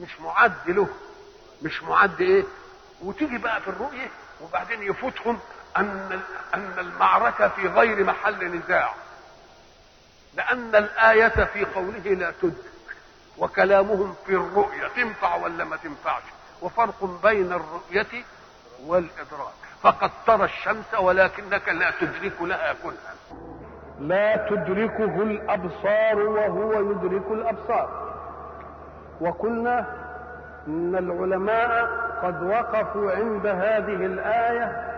مش 0.00 0.20
معد 0.20 0.70
له 0.70 0.88
مش 1.62 1.82
معد 1.82 2.20
إيه؟ 2.20 2.44
وتيجي 3.02 3.38
بقى 3.38 3.60
في 3.60 3.68
الرؤية 3.68 4.10
وبعدين 4.40 4.82
يفوتهم 4.82 5.40
أن 5.76 6.20
أن 6.54 6.74
المعركة 6.78 7.48
في 7.48 7.68
غير 7.68 8.04
محل 8.04 8.44
نزاع 8.56 8.94
لأن 10.34 10.74
الآية 10.76 11.44
في 11.44 11.64
قوله 11.64 11.98
لا 12.14 12.30
تدرك 12.42 12.73
وكلامهم 13.38 14.14
في 14.26 14.32
الرؤية 14.32 14.88
تنفع 14.96 15.36
ولا 15.36 15.64
ما 15.64 15.76
تنفعش؟ 15.76 16.22
وفرق 16.62 17.20
بين 17.22 17.52
الرؤية 17.52 18.24
والإدراك. 18.86 19.54
فقد 19.82 20.10
ترى 20.26 20.44
الشمس 20.44 20.94
ولكنك 21.00 21.68
لا 21.68 21.90
تدرك 22.00 22.42
لها 22.42 22.74
كلها 22.82 23.14
لا 24.00 24.48
تدركه 24.48 25.22
الأبصار 25.22 26.18
وهو 26.18 26.90
يدرك 26.90 27.26
الأبصار. 27.30 28.04
وقلنا 29.20 29.86
إن 30.66 30.94
العلماء 30.96 31.84
قد 32.22 32.42
وقفوا 32.42 33.12
عند 33.12 33.46
هذه 33.46 34.06
الآية 34.06 34.90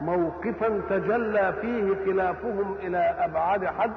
موقفا 0.00 0.80
تجلى 0.90 1.54
فيه 1.60 2.04
خلافهم 2.04 2.76
إلى 2.82 2.98
أبعد 3.18 3.64
حد 3.66 3.92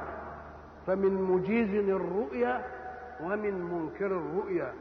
فمن 0.87 1.13
مجيز 1.21 1.89
الرؤيا 1.89 2.61
ومن 3.23 3.61
منكر 3.61 4.05
الرؤيا. 4.05 4.71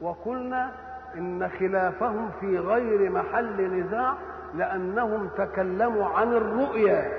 وقلنا 0.00 0.70
إن 1.14 1.48
خلافهم 1.48 2.30
في 2.40 2.58
غير 2.58 3.10
محل 3.10 3.80
نزاع 3.80 4.14
لأنهم 4.54 5.28
تكلموا 5.38 6.06
عن 6.06 6.32
الرؤيا. 6.32 7.12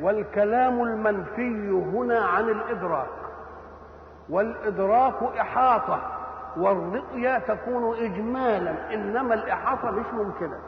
والكلام 0.00 0.82
المنفي 0.82 1.70
هنا 1.70 2.18
عن 2.20 2.48
الإدراك. 2.48 3.06
والإدراك 4.28 5.22
إحاطة. 5.40 6.00
والرؤيا 6.56 7.38
تكون 7.38 7.96
اجمالا. 7.96 8.94
إنما 8.94 9.34
الإحاطة 9.34 9.90
مش 9.90 10.06
ممكنة. 10.12 10.58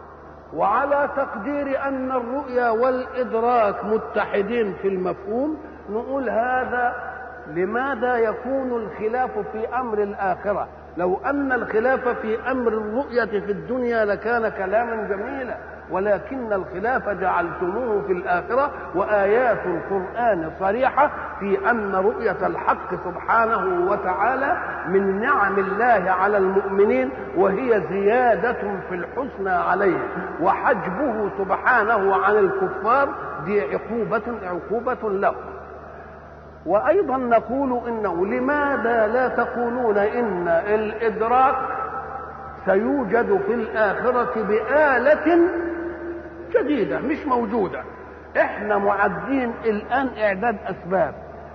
وعلى 0.54 1.08
تقدير 1.16 1.82
أن 1.88 2.12
الرؤيا 2.12 2.70
والإدراك 2.70 3.84
متحدين 3.84 4.74
في 4.82 4.88
المفهوم 4.88 5.58
نقول 5.90 6.30
هذا 6.30 6.94
لماذا 7.54 8.16
يكون 8.16 8.72
الخلاف 8.72 9.30
في 9.52 9.68
أمر 9.80 9.98
الآخرة؟ 10.02 10.68
لو 10.96 11.20
أن 11.26 11.52
الخلاف 11.52 12.08
في 12.08 12.50
أمر 12.50 12.68
الرؤية 12.72 13.24
في 13.40 13.52
الدنيا 13.52 14.04
لكان 14.04 14.48
كلاما 14.48 15.08
جميلا 15.08 15.56
ولكن 15.90 16.52
الخلاف 16.52 17.08
جعلتموه 17.08 18.02
في 18.06 18.12
الآخرة 18.12 18.70
وآيات 18.94 19.58
القرآن 19.66 20.50
صريحة 20.60 21.10
في 21.40 21.70
أن 21.70 21.94
رؤية 21.94 22.46
الحق 22.46 22.94
سبحانه 23.04 23.90
وتعالى 23.90 24.56
من 24.88 25.20
نعم 25.20 25.58
الله 25.58 26.10
على 26.10 26.36
المؤمنين 26.38 27.10
وهي 27.36 27.82
زيادة 27.90 28.52
في 28.88 28.94
الحسنى 28.94 29.50
عليه 29.50 29.98
وحجبه 30.40 31.30
سبحانه 31.38 32.16
عن 32.16 32.36
الكفار 32.38 33.08
دي 33.44 33.60
عقوبة 33.60 34.22
عقوبة 34.42 35.10
له. 35.10 35.34
وأيضا 36.68 37.16
نقول 37.16 37.80
إنه 37.88 38.26
لماذا 38.26 39.06
لا 39.06 39.28
تقولون 39.28 39.98
إن 39.98 40.48
الإدراك 40.48 41.54
سيوجد 42.66 43.40
في 43.46 43.54
الآخرة 43.54 44.42
بآلة 44.42 45.38
جديدة 46.54 46.98
مش 46.98 47.26
موجودة. 47.26 47.82
إحنا 48.36 48.78
معدين 48.78 49.52
الآن 49.64 50.08
إعداد 50.18 50.56
أسباب. 50.66 51.14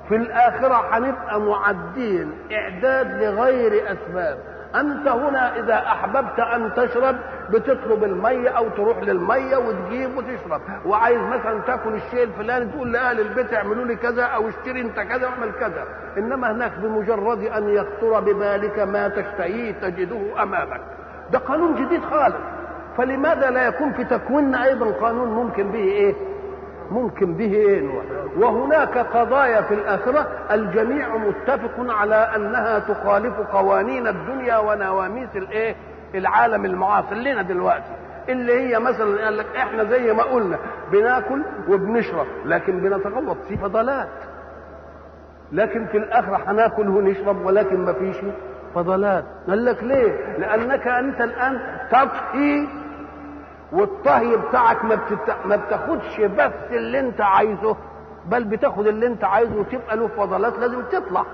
في 0.10 0.16
الآخرة 0.16 0.86
هنبقى 0.92 1.42
معدين 1.42 2.32
إعداد 2.52 3.24
لغير 3.24 3.84
أسباب. 3.92 4.38
أنت 4.76 5.08
هنا 5.08 5.60
إذا 5.60 5.76
أحببت 5.76 6.40
أن 6.40 6.74
تشرب 6.74 7.16
بتطلب 7.50 8.04
المية 8.04 8.50
أو 8.50 8.70
تروح 8.70 8.98
للمية 8.98 9.58
وتجيب 9.58 10.18
وتشرب. 10.18 10.62
وعايز 10.86 11.20
مثلا 11.22 11.60
تاكل 11.60 11.94
الشيء 11.94 12.24
الفلاني 12.24 12.66
تقول 12.66 12.92
لأهل 12.94 13.20
البيت 13.20 13.54
اعملوا 13.54 13.86
لي 13.86 13.96
كذا 13.96 14.24
أو 14.24 14.50
اشتري 14.50 14.82
أنت 14.82 15.00
كذا 15.00 15.28
واعمل 15.28 15.52
كذا. 15.60 15.86
إنما 16.18 16.52
هناك 16.52 16.72
بمجرد 16.78 17.44
أن 17.44 17.70
يخطر 17.70 18.20
ببالك 18.20 18.80
ما 18.80 19.08
تشتهيه 19.08 19.72
تجده 19.72 20.44
أمامك. 20.44 20.82
ده 21.32 21.40
قانون 21.40 21.76
جديد 21.76 22.02
خالص. 22.06 22.36
فلماذا 22.98 23.50
لا 23.50 23.68
يكون 23.68 23.94
في 23.94 24.04
تكويننا 24.04 24.64
أيضا 24.64 24.92
قانون 24.92 25.28
ممكن 25.30 25.72
به 25.72 25.80
إيه؟ 25.84 26.16
ممكن 26.92 27.34
به 27.34 27.54
إيه 27.54 27.90
وهناك 28.38 28.98
قضايا 28.98 29.62
في 29.62 29.74
الآخرة 29.74 30.28
الجميع 30.52 31.18
متفق 31.18 31.94
على 31.94 32.16
أنها 32.16 32.80
تخالف 32.80 33.40
قوانين 33.40 34.08
الدنيا 34.08 34.58
ونواميس 34.58 35.30
الايه 35.36 35.76
العالم 36.16 36.66
المعاصر. 36.66 37.16
لنا 37.16 37.42
دلوقتي 37.42 37.94
اللي 38.30 38.54
هي 38.62 38.80
مثلا 38.80 39.24
قال 39.26 39.38
لك 39.38 39.46
إحنا 39.56 39.84
زي 39.84 40.14
ما 40.14 40.24
قلنا 40.24 40.58
بناكل 40.92 41.44
وبنشرب 41.70 42.28
لكن 42.46 42.80
بنتغوط 42.80 43.38
في 43.48 43.58
فضلات. 43.58 44.08
لكن 45.52 45.86
في 45.86 45.98
الآخرة 45.98 46.42
هناكل 46.52 46.90
ونشرب 46.90 47.46
ولكن 47.46 47.86
ما 47.86 47.94
فيش 47.94 48.16
فضلات. 48.76 49.26
قال 49.50 49.66
لك 49.66 49.84
ليه؟ 49.84 50.38
لأنك 50.38 50.88
أنت 50.88 51.22
الآن 51.22 51.60
تطهي 51.92 52.68
والطهي 53.74 54.38
بتاعك 54.38 54.86
ما, 54.86 54.96
بتت... 54.96 55.36
ما 55.46 55.56
بتاخدش 55.56 56.22
بس 56.22 56.54
اللي 56.72 57.00
انت 57.00 57.22
عايزه 57.22 57.76
بل 58.26 58.44
بتاخد 58.44 58.88
اللي 58.88 59.08
انت 59.08 59.24
عايزه 59.24 59.56
وتبقى 59.60 59.98
له 59.98 60.08
فضلات 60.08 60.60
لازم 60.60 60.82
تطلع. 60.82 61.26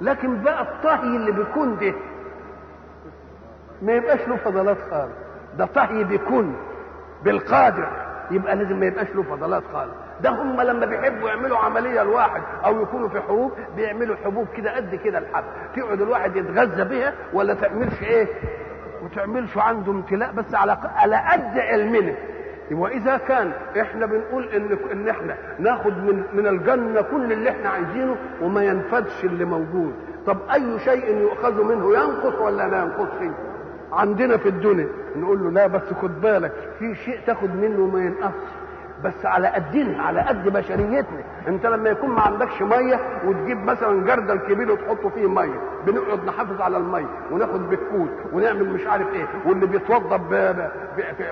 لكن 0.00 0.42
بقى 0.42 0.62
الطهي 0.62 1.16
اللي 1.16 1.32
بيكون 1.32 1.76
ده 1.78 1.94
ما 3.82 3.92
يبقاش 3.92 4.28
له 4.28 4.36
فضلات 4.36 4.76
خالص. 4.90 5.12
ده 5.58 5.66
طهي 5.66 6.04
بيكون 6.04 6.56
بالقادر 7.24 7.88
يبقى 8.30 8.56
لازم 8.56 8.76
ما 8.80 8.86
يبقاش 8.86 9.10
له 9.14 9.22
فضلات 9.22 9.62
خالص. 9.72 9.92
ده 10.20 10.30
هم 10.30 10.60
لما 10.60 10.86
بيحبوا 10.86 11.28
يعملوا 11.28 11.58
عملية 11.58 12.02
الواحد 12.02 12.42
أو 12.64 12.80
يكونوا 12.82 13.08
في 13.08 13.20
حروب 13.20 13.52
بيعملوا 13.76 14.16
حبوب 14.24 14.46
كده 14.56 14.76
قد 14.76 14.94
كده 14.94 15.18
الحب 15.18 15.44
تقعد 15.76 16.00
الواحد 16.00 16.36
يتغذى 16.36 16.84
بها 16.84 17.12
ولا 17.32 17.54
تعملش 17.54 18.02
إيه؟ 18.02 18.26
وتعملش 19.04 19.58
عنده 19.58 19.92
امتلاء 19.92 20.32
بس 20.32 20.54
على 20.54 20.72
على 20.94 21.16
قد 21.16 21.58
علمنا. 21.58 22.14
واذا 22.72 23.16
كان 23.16 23.52
إحنا 23.80 24.06
بنقول 24.06 24.44
إن 24.48 24.78
إن 24.92 25.08
إحنا 25.08 25.36
ناخد 25.58 25.92
من 25.92 26.22
من 26.32 26.46
الجنة 26.46 27.02
كل 27.02 27.32
اللي 27.32 27.50
إحنا 27.50 27.68
عايزينه 27.68 28.16
وما 28.42 28.64
ينفدش 28.64 29.24
اللي 29.24 29.44
موجود. 29.44 29.94
طب 30.26 30.38
أي 30.54 30.78
شيء 30.78 31.16
يؤخذ 31.16 31.64
منه 31.64 31.94
ينقص 31.94 32.40
ولا 32.40 32.68
لا 32.68 32.82
ينقص؟ 32.82 33.34
عندنا 33.92 34.36
في 34.36 34.48
الدنيا. 34.48 34.88
نقول 35.16 35.44
له 35.44 35.50
لا 35.50 35.66
بس 35.66 35.92
خد 36.02 36.20
بالك 36.20 36.52
في 36.78 36.94
شيء 36.94 37.18
تاخد 37.26 37.50
منه 37.56 37.80
وما 37.80 38.00
ينقصش. 38.00 38.61
بس 39.04 39.26
على 39.26 39.48
قدنا 39.48 40.02
على 40.02 40.20
قد 40.20 40.48
بشريتنا. 40.48 41.22
انت 41.48 41.66
لما 41.66 41.90
يكون 41.90 42.10
ما 42.10 42.20
عندكش 42.20 42.62
مية 42.62 43.00
وتجيب 43.26 43.58
مثلا 43.64 44.04
جردل 44.06 44.38
كبير 44.38 44.72
وتحطه 44.72 45.08
فيه 45.08 45.28
مية 45.28 45.60
بنقعد 45.86 46.24
نحافظ 46.24 46.60
على 46.60 46.76
المية 46.76 47.08
وناخد 47.30 47.70
بكوت 47.70 48.10
ونعمل 48.32 48.68
مش 48.68 48.86
عارف 48.86 49.06
إيه 49.14 49.26
واللي 49.46 49.66
بيتوضى 49.66 50.18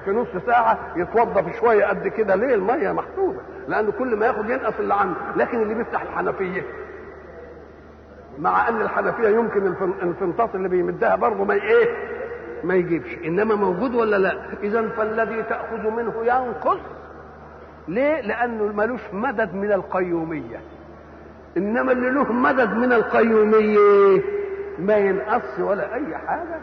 في 0.04 0.10
نص 0.10 0.42
ساعة 0.47 0.78
يتوضى 0.97 1.42
في 1.42 1.58
شوية 1.58 1.85
قد 1.85 2.08
كده 2.08 2.35
ليه 2.35 2.54
المية 2.54 2.92
محسوبه 2.92 3.40
لأن 3.69 3.90
كل 3.90 4.17
ما 4.17 4.26
ياخد 4.26 4.51
ينقص 4.51 4.74
اللي 4.81 4.94
عنده. 4.94 5.17
لكن 5.36 5.62
اللي 5.62 5.74
بيفتح 5.74 6.03
الحنفية 6.03 6.62
مع 8.38 8.69
أن 8.69 8.81
الحنفية 8.81 9.28
يمكن 9.28 9.67
الفنطاط 10.03 10.54
اللي 10.54 10.69
بيمدها 10.69 11.17
برضه 11.17 11.44
ما 11.44 11.54
إيه 11.54 11.88
ما 12.65 12.74
يجيبش. 12.74 13.17
إنما 13.24 13.54
موجود 13.54 13.94
ولا 13.94 14.17
لا؟ 14.17 14.35
اذا 14.62 14.88
فالذي 14.88 15.42
تأخذ 15.42 15.90
منه 15.90 16.15
ينقص. 16.22 16.78
ليه؟ 17.88 18.20
لأنه 18.20 18.64
ملوش 18.64 19.00
مدد 19.12 19.54
من 19.54 19.72
القيومية. 19.72 20.60
إنما 21.56 21.92
اللي 21.92 22.10
له 22.10 22.32
مدد 22.32 22.74
من 22.74 22.92
القيومية 22.92 24.22
ما 24.78 24.96
ينقص 24.96 25.60
ولا 25.60 25.94
أي 25.94 26.16
حاجة. 26.18 26.60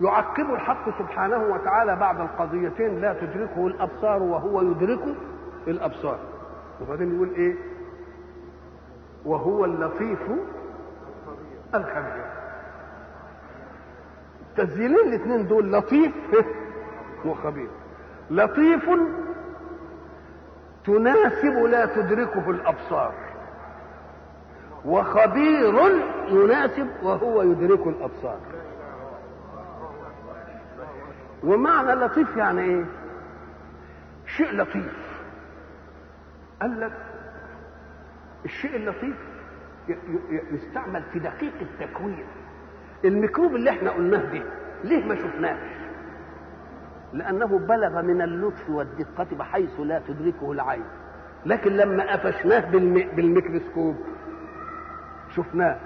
يعقب 0.00 0.54
الحق 0.54 0.98
سبحانه 0.98 1.42
وتعالى 1.42 1.96
بعد 1.96 2.20
القضيتين 2.20 3.00
لا 3.00 3.12
تدركه 3.12 3.66
الأبصار 3.66 4.22
وهو 4.22 4.62
يدرك 4.62 5.04
الأبصار. 5.68 6.18
وبعدين 6.80 7.14
يقول 7.14 7.30
إيه؟ 7.34 7.54
وهو 9.24 9.64
اللطيف 9.64 10.22
الخبير. 11.74 12.33
تسجيلين 14.56 15.08
الاثنين 15.08 15.46
دول 15.46 15.72
لطيف 15.72 16.12
وخبير. 17.24 17.70
لطيف 18.30 18.90
تناسب 20.84 21.54
لا 21.54 21.86
تدركه 21.86 22.50
الأبصار. 22.50 23.14
وخبير 24.84 25.74
يناسب 26.28 26.88
وهو 27.02 27.42
يدرك 27.42 27.86
الأبصار. 27.86 28.40
ومعنى 31.44 31.92
لطيف 31.92 32.36
يعني 32.36 32.60
إيه؟ 32.60 32.84
شيء 34.26 34.52
لطيف. 34.56 35.20
قال 36.62 36.80
لك 36.80 36.92
الشيء 38.44 38.76
اللطيف 38.76 39.16
يستعمل 40.52 41.02
في 41.12 41.18
دقيق 41.18 41.52
التكوين. 41.60 42.26
الميكروب 43.04 43.54
اللي 43.54 43.70
إحنا 43.70 43.90
قلناه 43.90 44.32
ده 44.32 44.42
ليه 44.84 45.04
ما 45.04 45.14
شفناش؟ 45.14 45.58
لأنه 47.12 47.58
بلغ 47.58 48.02
من 48.02 48.22
اللطف 48.22 48.70
والدقة 48.70 49.26
بحيث 49.38 49.80
لا 49.80 50.02
تدركه 50.08 50.52
العين. 50.52 50.84
لكن 51.46 51.72
لما 51.72 52.12
قفشناه 52.12 52.70
بالم... 52.70 52.94
بالميكروسكوب 53.16 53.96
شفناه. 55.36 55.76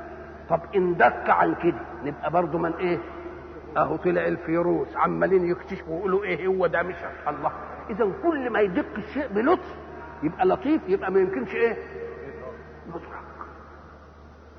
طب 0.50 0.60
إن 0.76 0.96
دق 0.96 1.30
عن 1.30 1.54
كده 1.54 1.80
نبقى 2.04 2.30
برضه 2.30 2.58
من 2.58 2.72
إيه؟ 2.72 2.98
أهو 3.76 3.96
طلع 3.96 4.26
الفيروس 4.26 4.96
عمالين 4.96 5.44
يكتشفوا 5.44 5.94
ويقولوا 5.94 6.24
إيه 6.24 6.46
هو 6.46 6.66
ده؟ 6.66 6.82
مش 6.82 6.94
الله. 7.28 7.52
إذا 7.90 8.12
كل 8.22 8.50
ما 8.50 8.60
يدق 8.60 8.96
الشيء 8.96 9.28
بلطف 9.28 9.76
يبقى 10.22 10.46
لطيف 10.46 10.88
يبقى 10.88 11.12
ما 11.12 11.20
يمكنش 11.20 11.54
إيه؟ 11.54 11.76
مدرك 12.88 13.02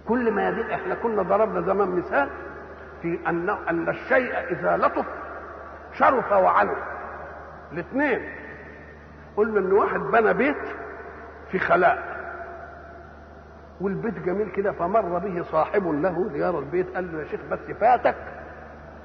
كل 0.08 0.31
ما 0.31 0.49
يدق 0.49 0.74
إحنا 0.74 0.95
كنا 0.95 1.22
ضربنا 1.22 1.61
زمان 1.61 1.90
مثال 1.90 2.29
في 3.01 3.19
ان 3.28 3.49
أن 3.49 3.90
الشيء 3.90 4.33
إذا 4.51 4.78
لطف 4.78 5.06
شرف 5.94 6.32
وعلو. 6.32 6.76
الاثنين. 7.72 8.22
قلنا 9.38 9.60
إن 9.60 9.72
واحد 9.72 9.99
بنى 9.99 10.33
بيت 10.33 10.76
في 11.51 11.60
خلاء. 11.60 12.19
والبيت 13.82 14.19
جميل 14.19 14.49
كده 14.51 14.72
فمر 14.72 15.17
به 15.19 15.44
صاحب 15.44 15.88
له 15.88 16.30
ليرى 16.30 16.58
البيت 16.60 16.96
قال 16.96 17.14
له 17.14 17.19
يا 17.19 17.26
شيخ 17.28 17.42
بس 17.51 17.60
فاتك 17.60 18.15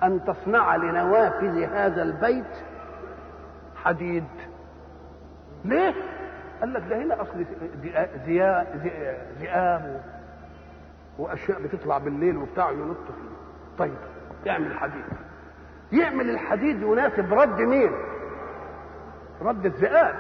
أن 0.03 0.25
تصنع 0.25 0.77
لنوافذ 0.77 1.63
هذا 1.65 2.03
البيت 2.03 2.65
حديد. 3.77 4.25
ليه؟ 5.65 5.95
قال 6.61 6.73
لك 6.73 6.83
ده 6.91 6.97
هنا 6.97 7.23
أصل 7.23 7.45
ذئاب 9.41 10.03
وأشياء 11.19 11.63
بتطلع 11.63 11.99
بالليل 11.99 12.37
وبتاع 12.37 12.71
ينط 12.71 12.97
فيه. 13.07 13.34
طيب 13.79 13.95
يعمل 14.47 14.75
حديد 14.79 15.05
يعمل 15.93 16.31
الحديد 16.31 16.83
يناسب 16.83 17.33
رد 17.35 17.61
مين؟ 17.61 17.91
رد 19.43 19.67
الذئاب. 19.67 20.15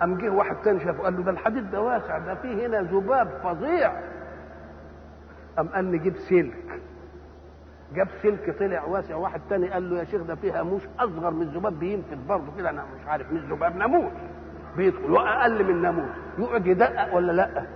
قام 0.00 0.18
جه 0.18 0.28
واحد 0.30 0.56
تاني 0.56 0.80
شافه 0.80 1.02
قال 1.02 1.16
له 1.16 1.22
ده 1.22 1.30
الحديد 1.30 1.70
ده 1.70 1.80
واسع 1.80 2.18
ده 2.18 2.34
فيه 2.34 2.66
هنا 2.66 2.82
ذباب 2.82 3.28
فظيع. 3.44 3.92
قام 5.56 5.68
قال 5.68 5.90
نجيب 5.92 6.16
سلك. 6.16 6.80
جاب 7.94 8.08
سلك 8.22 8.58
طلع 8.58 8.84
واسع 8.84 9.16
واحد 9.16 9.40
تاني 9.50 9.68
قال 9.70 9.90
له 9.90 9.98
يا 9.98 10.04
شيخ 10.04 10.22
ده 10.22 10.34
فيه 10.34 10.60
هاموش 10.60 10.82
أصغر 10.98 11.30
من 11.30 11.42
الذباب 11.42 11.78
بينفذ 11.78 12.26
برضه 12.28 12.56
كده 12.58 12.70
أنا 12.70 12.84
مش 13.00 13.06
عارف 13.06 13.32
مش 13.32 13.40
ذباب 13.40 13.76
ناموس. 13.76 14.12
بيدخل 14.76 15.10
واقل 15.10 15.64
من 15.64 15.82
ناموس. 15.82 16.10
يقعد 16.38 16.66
يدقق 16.66 17.14
ولا 17.14 17.32
لأ؟ 17.32 17.66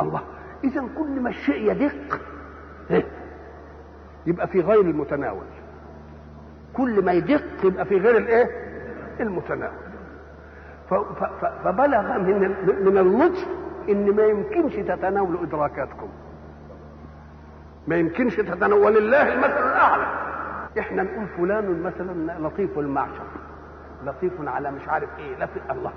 الله 0.00 0.20
اذا 0.64 0.80
كل 0.98 1.20
ما 1.20 1.28
الشيء 1.28 1.72
يدق 1.72 2.20
يبقى 4.26 4.46
في 4.48 4.60
غير 4.60 4.80
المتناول. 4.80 5.44
كل 6.72 7.04
ما 7.04 7.12
يدق 7.12 7.44
يبقى 7.64 7.84
في 7.84 7.98
غير 7.98 8.16
الايه؟ 8.16 8.50
المتناول. 9.20 9.74
فبلغ 11.64 12.18
من 12.18 12.54
من 12.84 12.98
اللطف 12.98 13.46
إن 13.88 14.16
ما 14.16 14.22
يمكنش 14.22 14.74
تتناولوا 14.74 15.42
إدراكاتكم. 15.42 16.08
ما 17.86 17.96
يمكنش 17.96 18.36
تتناول 18.36 18.96
الله 18.96 19.34
المثل 19.34 19.70
الأعلى. 19.70 20.06
إحنا 20.78 21.02
نقول 21.02 21.26
فلان 21.26 21.82
مثلا 21.82 22.38
لطيف 22.46 22.78
المعشر. 22.78 23.26
لطيف 24.04 24.32
على 24.46 24.70
مش 24.70 24.88
عارف 24.88 25.08
إيه. 25.18 25.36
لطف 25.36 25.70
الله. 25.70 25.92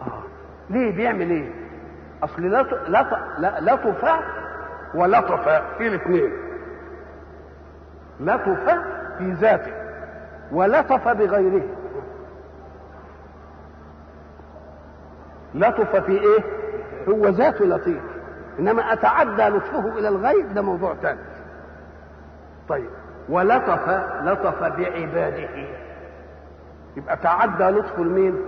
آه. 0.00 0.22
ليه؟ 0.70 0.96
بيعمل 0.96 1.30
إيه؟ 1.30 1.50
أصل 2.22 2.42
لطف 2.46 3.28
لطف 3.60 4.04
ولطف 4.94 5.48
في 5.78 5.86
الاثنين 5.86 6.32
لطف 8.20 8.78
في 9.18 9.32
ذاته 9.32 9.72
ولطف 10.52 11.08
بغيره. 11.08 11.62
لطف 15.54 15.96
في 15.96 16.12
إيه؟ 16.12 16.44
هو 17.08 17.28
ذاته 17.28 17.64
لطيف. 17.64 18.02
إنما 18.58 18.92
أتعدى 18.92 19.42
لطفه 19.42 19.98
إلى 19.98 20.08
الغير 20.08 20.46
ده 20.52 20.62
موضوع 20.62 20.94
ثاني 20.94 21.20
طيب 22.68 22.90
ولطف 23.28 23.88
لطف 24.24 24.60
بعباده. 24.62 25.48
يبقى 26.96 27.16
تعدى 27.16 27.64
لطفه 27.64 28.02
لمين؟ 28.02 28.38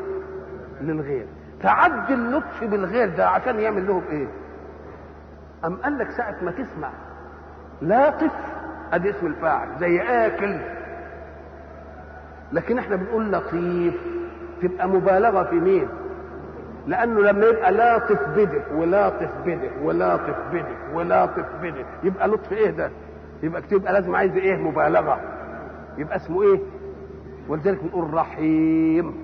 للغير. 0.80 1.26
تعدي 1.62 2.14
اللطف 2.14 2.64
بالغير 2.64 3.08
ده 3.16 3.28
عشان 3.28 3.60
يعمل 3.60 3.86
لهم 3.86 4.02
إيه؟ 4.10 4.26
أم 5.64 5.76
قال 5.76 5.98
لك 5.98 6.10
ساعة 6.10 6.34
ما 6.42 6.50
تسمع 6.50 6.90
لاطف 7.82 8.30
ادي 8.92 9.10
اسم 9.10 9.26
الفاعل 9.26 9.68
زي 9.80 10.00
آكل. 10.00 10.56
لكن 12.52 12.78
إحنا 12.78 12.96
بنقول 12.96 13.32
لطيف. 13.32 13.94
تبقى 14.62 14.88
مبالغة 14.88 15.42
في 15.42 15.54
مين؟ 15.54 15.88
لأنه 16.86 17.20
لما 17.20 17.46
يبقى 17.46 17.72
لاطف 17.72 18.28
بده 18.36 18.62
ولاطف 18.74 19.30
بده 19.46 19.70
ولاطف 19.82 20.36
بده 20.52 20.94
ولاطف 20.94 21.46
بده 21.62 21.84
يبقى 22.02 22.28
لطف 22.28 22.52
إيه 22.52 22.70
ده؟ 22.70 22.90
يبقى 23.42 23.62
يبقى 23.72 23.92
لازم 23.92 24.14
عايز 24.16 24.36
إيه؟ 24.36 24.56
مبالغة. 24.56 25.20
يبقى 25.98 26.16
اسمه 26.16 26.42
إيه؟ 26.42 26.60
ولذلك 27.48 27.82
بنقول 27.82 28.14
رحيم. 28.14 29.14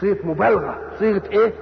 صيغة 0.00 0.26
مبالغة. 0.26 0.78
صيغة 0.98 1.22
إيه؟ 1.32 1.52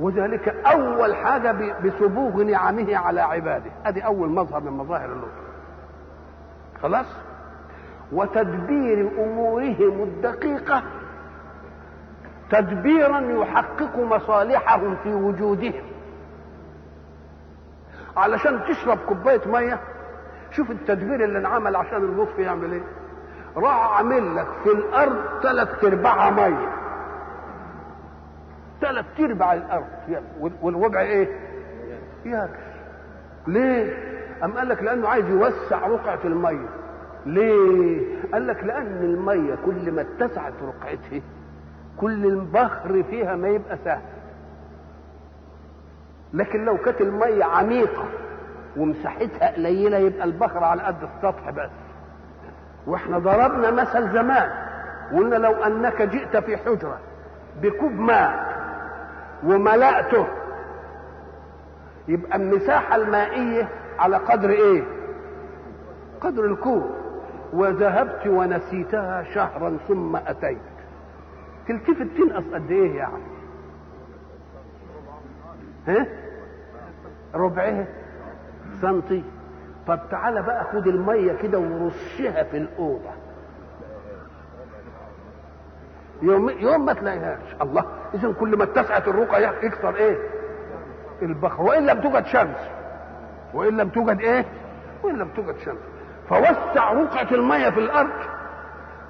وذلك 0.00 0.48
أول 0.48 1.14
حاجة 1.14 1.74
بسبوغ 1.84 2.42
نعمه 2.42 2.96
على 2.96 3.20
عباده. 3.20 3.70
ادي 3.86 4.04
أول 4.04 4.28
مظهر 4.28 4.60
من 4.60 4.72
مظاهر 4.72 5.12
اللطف. 5.12 5.42
خلاص؟ 6.82 7.06
وتدبير 8.12 9.10
أمورهم 9.18 10.02
الدقيقة 10.02 10.82
تدبيرا 12.50 13.20
يحقق 13.20 13.96
مصالحهم 13.96 14.96
في 15.02 15.14
وجودهم. 15.14 15.84
علشان 18.16 18.60
تشرب 18.68 18.98
كوباية 19.08 19.40
مية 19.46 19.80
شوف 20.50 20.70
التدبير 20.70 21.24
اللي 21.24 21.38
انعمل 21.38 21.76
عشان 21.76 21.96
اللطف 22.04 22.38
يعمل 22.38 22.72
إيه. 22.72 22.82
راح 23.56 23.96
عامل 23.96 24.36
لك 24.36 24.46
في 24.64 24.70
الأرض 24.70 25.16
ثلاث 25.42 25.84
أرباعها 25.84 26.30
مية. 26.30 26.81
ثلاث 28.82 29.04
أرباع 29.20 29.54
الأرض. 29.54 29.86
والوضع 30.62 31.00
إيه؟ 31.00 31.28
يابس 32.24 32.50
ليه؟ 33.46 33.92
أم 34.44 34.52
قال 34.52 34.68
لك 34.68 34.82
لأنه 34.82 35.08
عايز 35.08 35.28
يوسع 35.28 35.86
رقعة 35.86 36.18
المية. 36.24 36.68
ليه؟ 37.26 38.00
قال 38.32 38.46
لك 38.46 38.64
لأن 38.64 38.96
المية 39.02 39.54
كل 39.66 39.92
ما 39.92 40.00
اتسعت 40.02 40.52
رقعتها 40.62 41.20
كل 41.96 42.26
البخر 42.26 43.02
فيها 43.02 43.36
ما 43.36 43.48
يبقى 43.48 43.78
سهل. 43.84 44.02
لكن 46.34 46.64
لو 46.64 46.76
كانت 46.76 47.00
المية 47.00 47.44
عميقة 47.44 48.04
ومساحتها 48.76 49.54
قليلة 49.54 49.98
يبقى 49.98 50.24
البخر 50.24 50.64
على 50.64 50.82
قد 50.82 50.96
السطح 51.02 51.50
بس. 51.50 51.70
وإحنا 52.86 53.18
ضربنا 53.18 53.70
مثل 53.70 54.12
زمان. 54.12 54.50
وقلنا 55.12 55.36
لو 55.36 55.52
أنك 55.52 56.02
جئت 56.02 56.36
في 56.36 56.56
حجرة 56.56 56.98
بكوب 57.62 57.92
ماء 57.92 58.52
وملأته. 59.44 60.26
يبقى 62.08 62.36
المساحة 62.36 62.96
المائية 62.96 63.68
على 63.98 64.16
قدر 64.16 64.50
إيه؟ 64.50 64.82
قدر 66.20 66.44
الكوب. 66.44 66.90
وذهبت 67.52 68.26
ونسيتها 68.26 69.22
شهرا 69.34 69.78
ثم 69.88 70.16
أتيت. 70.16 70.58
تلتفت 71.68 72.06
تنقص 72.18 72.44
قد 72.54 72.70
إيه 72.70 72.96
يعني؟ 72.96 73.22
ها؟ 75.86 76.06
ربعها 77.34 77.86
سنتي. 78.82 79.24
طب 79.86 80.00
تعالى 80.10 80.42
بقى 80.42 80.64
خد 80.64 80.86
المية 80.86 81.32
كده 81.32 81.58
ورشها 81.58 82.42
في 82.42 82.56
الأوضة. 82.56 83.10
يوم 86.22 86.50
يوم 86.50 86.84
ما 86.84 86.92
تلاقيهاش. 86.92 87.56
الله 87.62 87.84
اذا 88.14 88.32
كل 88.40 88.56
ما 88.56 88.64
اتسعت 88.64 89.08
الرقعه 89.08 89.38
يكثر 89.38 89.94
إيه؟ 89.96 90.18
البخر 91.22 91.62
وإن 91.62 91.86
لم 91.86 92.00
توجد 92.00 92.26
شمس. 92.26 92.56
وإن 93.54 93.76
لم 93.76 93.88
توجد 93.88 94.20
إيه؟ 94.20 94.44
وإن 95.02 95.18
لم 95.18 95.28
توجد 95.36 95.58
شمس. 95.58 95.78
فوسع 96.28 96.92
رقعة 96.92 97.28
المية 97.32 97.70
في 97.70 97.80
الأرض 97.80 98.10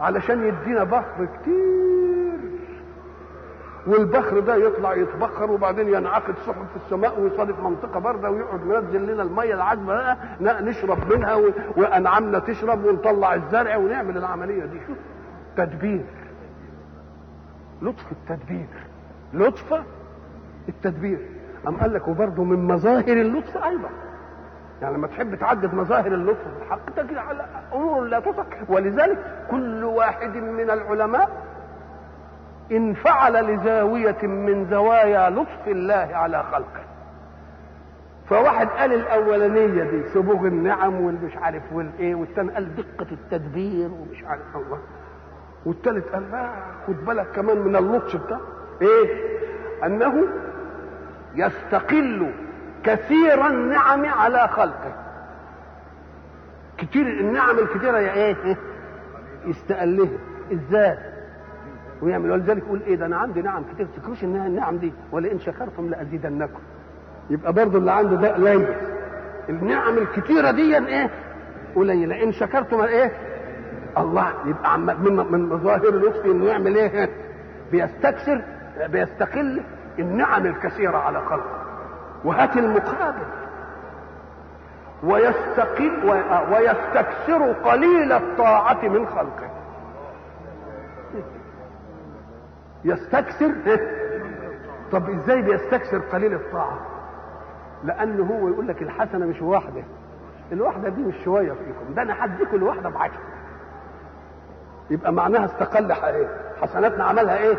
علشان 0.00 0.44
يدينا 0.46 0.84
بخر 0.84 1.28
كتير. 1.40 1.92
والبخر 3.86 4.40
ده 4.40 4.54
يطلع 4.54 4.94
يتبخر 4.94 5.50
وبعدين 5.50 5.88
ينعقد 5.88 6.34
سحب 6.46 6.66
في 6.66 6.76
السماء 6.84 7.20
ويصادف 7.20 7.60
منطقة 7.60 8.00
باردة 8.00 8.30
ويقعد 8.30 8.66
منزل 8.66 9.06
لنا 9.06 9.22
المية 9.22 9.54
العذبه 9.54 9.84
بقى 9.94 10.16
نشرب 10.40 11.12
منها 11.12 11.40
وانعامنا 11.76 12.38
تشرب 12.38 12.84
ونطلع 12.84 13.34
الزرع 13.34 13.76
ونعمل 13.76 14.16
العملية 14.16 14.64
دي. 14.64 14.80
شوف 14.86 14.96
تدبير. 15.56 16.04
لطف 17.82 18.12
التدبير. 18.12 18.68
لطف 19.34 19.82
التدبير. 20.68 21.18
أم 21.68 21.76
قال 21.76 21.94
لك 21.94 22.08
وبرضه 22.08 22.44
من 22.44 22.66
مظاهر 22.66 23.16
اللطف 23.20 23.56
أيضا. 23.56 23.88
يعني 24.82 24.94
لما 24.94 25.06
تحب 25.06 25.34
تعدد 25.34 25.74
مظاهر 25.74 26.06
اللطف 26.14 26.40
في 26.40 26.64
الحق 26.66 26.90
تجد 26.90 27.16
على 27.16 27.46
أمور 27.74 28.04
لا 28.04 28.20
تصح 28.20 28.46
ولذلك 28.70 29.46
كل 29.50 29.84
واحد 29.84 30.36
من 30.36 30.70
العلماء 30.70 31.30
انفعل 32.72 33.54
لزاوية 33.54 34.22
من 34.22 34.66
زوايا 34.70 35.30
لطف 35.30 35.68
الله 35.68 36.08
على 36.12 36.42
خلقه. 36.42 36.82
فواحد 38.28 38.68
قال 38.68 38.92
الأولانية 38.92 39.84
دي 39.84 40.08
سبوغ 40.14 40.46
النعم 40.46 41.00
والمش 41.00 41.36
عارف 41.36 41.62
والإيه 41.72 42.14
والثاني 42.14 42.52
قال 42.52 42.74
دقة 42.76 43.06
التدبير 43.12 43.90
ومش 43.90 44.24
عارف 44.24 44.56
الله. 44.56 44.78
والثالث 45.66 46.08
قال 46.08 46.30
لا 46.30 46.50
خد 46.86 47.04
بالك 47.04 47.26
كمان 47.34 47.58
من 47.58 47.76
اللطف 47.76 48.16
بتاع 48.26 48.38
إيه؟ 48.82 49.32
أنه 49.84 50.24
يستقل 51.34 52.30
كثير 52.84 53.46
النعم 53.46 54.04
على 54.06 54.48
خلقه. 54.48 54.94
كتير 56.78 57.06
النعم 57.06 57.58
الكثيره 57.58 57.98
يا 57.98 58.12
إيه؟ 58.12 58.56
يستقلها 59.46 60.08
إزاي؟ 60.52 60.98
ويعمل 62.02 62.30
ولذلك 62.30 62.62
يقول 62.62 62.80
إيه 62.86 62.96
ده 62.96 63.06
أنا 63.06 63.16
عندي 63.16 63.42
نعم 63.42 63.64
كتير 63.74 63.86
تفكروش 63.86 64.24
إنها 64.24 64.46
النعم 64.46 64.76
دي 64.76 64.92
ولئن 65.12 65.38
شكرتم 65.38 65.88
لأزيدنكم. 65.90 66.60
يبقى 67.30 67.52
برضه 67.52 67.78
اللي 67.78 67.92
عنده 67.92 68.16
ده 68.16 68.34
قليل. 68.34 68.66
النعم 69.48 69.98
الكتيرة 69.98 70.50
دي 70.50 70.78
إيه؟ 70.78 71.10
قليلة. 71.76 72.22
إن 72.22 72.32
شكرتم 72.32 72.80
إيه؟ 72.80 73.12
الله 73.98 74.32
يبقى 74.46 74.72
عم 74.72 74.86
من 74.86 75.16
من 75.32 75.48
مظاهر 75.48 75.90
لطفه 75.96 76.30
إنه 76.30 76.44
يعمل 76.44 76.76
إيه 76.76 77.08
بيستكثر 77.72 78.42
بيستقل 78.86 79.62
النعم 79.98 80.46
الكثيرة 80.46 80.96
على 80.98 81.20
خلقه 81.20 81.62
وهات 82.24 82.56
المقابل. 82.56 83.26
ويستقل 85.04 86.10
ويستكثر 86.52 87.52
قليل 87.52 88.12
الطاعة 88.12 88.88
من 88.88 89.06
خلقه. 89.06 89.50
يستكثر؟ 92.84 93.52
طب 94.92 95.10
إزاي 95.10 95.42
بيستكثر 95.42 95.98
قليل 95.98 96.34
الطاعة؟ 96.34 96.78
لأنه 97.84 98.24
هو 98.24 98.48
يقول 98.48 98.68
لك 98.68 98.82
الحسنة 98.82 99.26
مش 99.26 99.42
واحدة. 99.42 99.82
الواحدة 100.52 100.88
دي 100.88 101.02
مش 101.02 101.14
شوية 101.24 101.52
فيكم. 101.52 101.94
ده 101.94 102.02
أنا 102.02 102.24
هديكم 102.24 102.56
الواحدة 102.56 102.88
بعشرة. 102.88 103.20
يبقى 104.90 105.12
معناها 105.12 105.44
استقل 105.44 105.92
إيه 105.92 106.28
حسناتنا 106.62 107.04
عملها 107.04 107.36
إيه؟ 107.38 107.58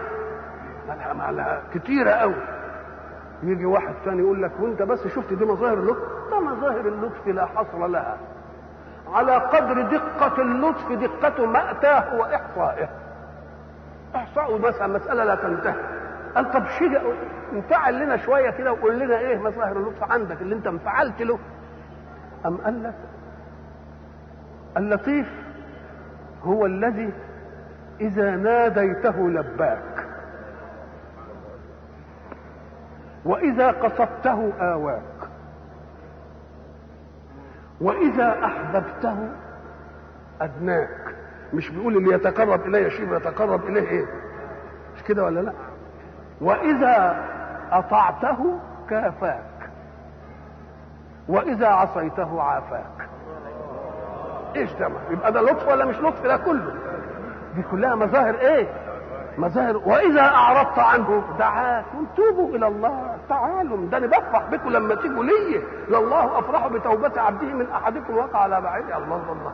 عملها 0.89 1.61
كتيرة 1.73 2.11
قوي. 2.11 2.35
يجي 3.43 3.65
واحد 3.65 3.93
ثاني 4.05 4.19
يقول 4.19 4.43
لك 4.43 4.51
وأنت 4.59 4.81
بس 4.81 5.07
شفت 5.07 5.33
دي 5.33 5.45
مظاهر 5.45 5.73
اللطف؟ 5.73 6.01
ده 6.31 6.39
مظاهر 6.39 6.79
اللطف 6.87 7.27
لا 7.27 7.45
حصر 7.45 7.87
لها. 7.87 8.17
على 9.13 9.35
قدر 9.35 9.81
دقة 9.81 10.41
اللطف 10.41 10.91
دقة 10.91 11.45
مأتاه 11.45 12.15
وإحصائه. 12.19 12.89
إحصاء 14.15 14.57
مثلا 14.59 14.87
مسألة 14.87 15.23
لا 15.23 15.35
تنتهي. 15.35 15.75
قال 16.35 16.51
طب 16.51 16.67
شيء 16.67 17.01
انفعل 17.53 17.99
لنا 17.99 18.17
شوية 18.17 18.49
كده 18.49 18.71
وقول 18.73 18.99
لنا 18.99 19.17
إيه 19.19 19.37
مظاهر 19.37 19.77
اللطف 19.77 20.11
عندك 20.11 20.41
اللي 20.41 20.55
أنت 20.55 20.67
انفعلت 20.67 21.21
له. 21.21 21.39
أم 22.45 22.57
قال 22.57 22.83
لك 22.83 22.93
اللطيف 24.77 25.42
هو 26.43 26.65
الذي 26.65 27.13
إذا 28.01 28.31
ناديته 28.35 29.29
لباك. 29.29 30.07
وإذا 33.25 33.71
قصدته 33.71 34.53
آواك. 34.59 35.29
وإذا 37.81 38.45
أحببته 38.45 39.29
أدناك. 40.41 41.15
مش 41.53 41.69
بيقول 41.69 41.97
اللي 41.97 42.13
يتقرب 42.15 42.65
إلي 42.65 42.89
شيء 42.89 43.15
يتقرب 43.17 43.65
إليه 43.65 43.89
إيه؟ 43.89 44.05
مش 44.95 45.03
كده 45.03 45.23
ولا 45.23 45.39
لا؟ 45.39 45.53
وإذا 46.41 47.23
أطعته 47.71 48.59
كافاك. 48.89 49.69
وإذا 51.27 51.67
عصيته 51.67 52.41
عافاك. 52.41 53.02
إيش 54.55 54.73
ده؟ 54.73 54.89
يبقى 55.09 55.31
ده 55.31 55.41
لطف 55.41 55.67
ولا 55.67 55.85
مش 55.85 55.95
لطف؟ 55.99 56.23
ده 56.23 56.37
كله. 56.37 56.73
دي 57.55 57.61
كلها 57.71 57.95
مظاهر 57.95 58.35
إيه؟ 58.35 58.67
مظاهر. 59.37 59.77
وإذا 59.77 60.21
أعرضت 60.21 60.79
عنه 60.79 61.23
دعاكم 61.39 62.05
توبوا 62.17 62.55
إلى 62.55 62.67
الله. 62.67 63.17
تعالوا 63.29 63.85
ده 63.89 63.97
أنا 63.97 64.07
بفرح 64.07 64.43
بكم 64.51 64.69
لما 64.69 64.95
تيجوا 64.95 65.23
لي. 65.23 65.61
لله 65.89 66.39
أفرح 66.39 66.67
بتوبة 66.67 67.21
عبده 67.21 67.53
من 67.53 67.69
أحدكم 67.71 68.17
وقع 68.17 68.39
على 68.39 68.61
بعيد. 68.61 68.85
الله 68.85 69.15
الله. 69.31 69.53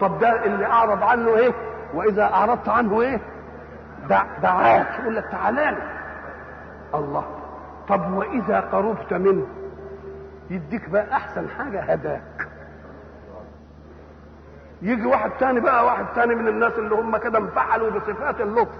طب 0.00 0.18
ده 0.18 0.44
اللي 0.44 0.66
أعرض 0.66 1.02
عنه 1.02 1.36
إيه؟ 1.36 1.52
وإذا 1.94 2.22
أعرضت 2.24 2.68
عنه 2.68 3.00
إيه؟ 3.00 3.20
دع 4.08 4.22
دعاك. 4.42 4.86
يقول 5.00 5.16
لك 5.16 5.24
تعالى 5.30 5.76
الله. 6.94 7.24
طب 7.88 8.12
وإذا 8.12 8.60
قربت 8.60 9.12
منه؟ 9.14 9.46
يديك 10.50 10.88
بقى 10.90 11.12
أحسن 11.12 11.48
حاجة 11.48 11.80
هداك. 11.80 12.22
يجي 14.82 15.06
واحد 15.06 15.30
تاني 15.30 15.60
بقى 15.60 15.84
واحد 15.86 16.06
تاني 16.14 16.34
من 16.34 16.48
الناس 16.48 16.72
اللي 16.78 16.94
هم 16.94 17.16
كده 17.16 17.38
انفعلوا 17.38 17.90
بصفات 17.90 18.40
اللطف 18.40 18.78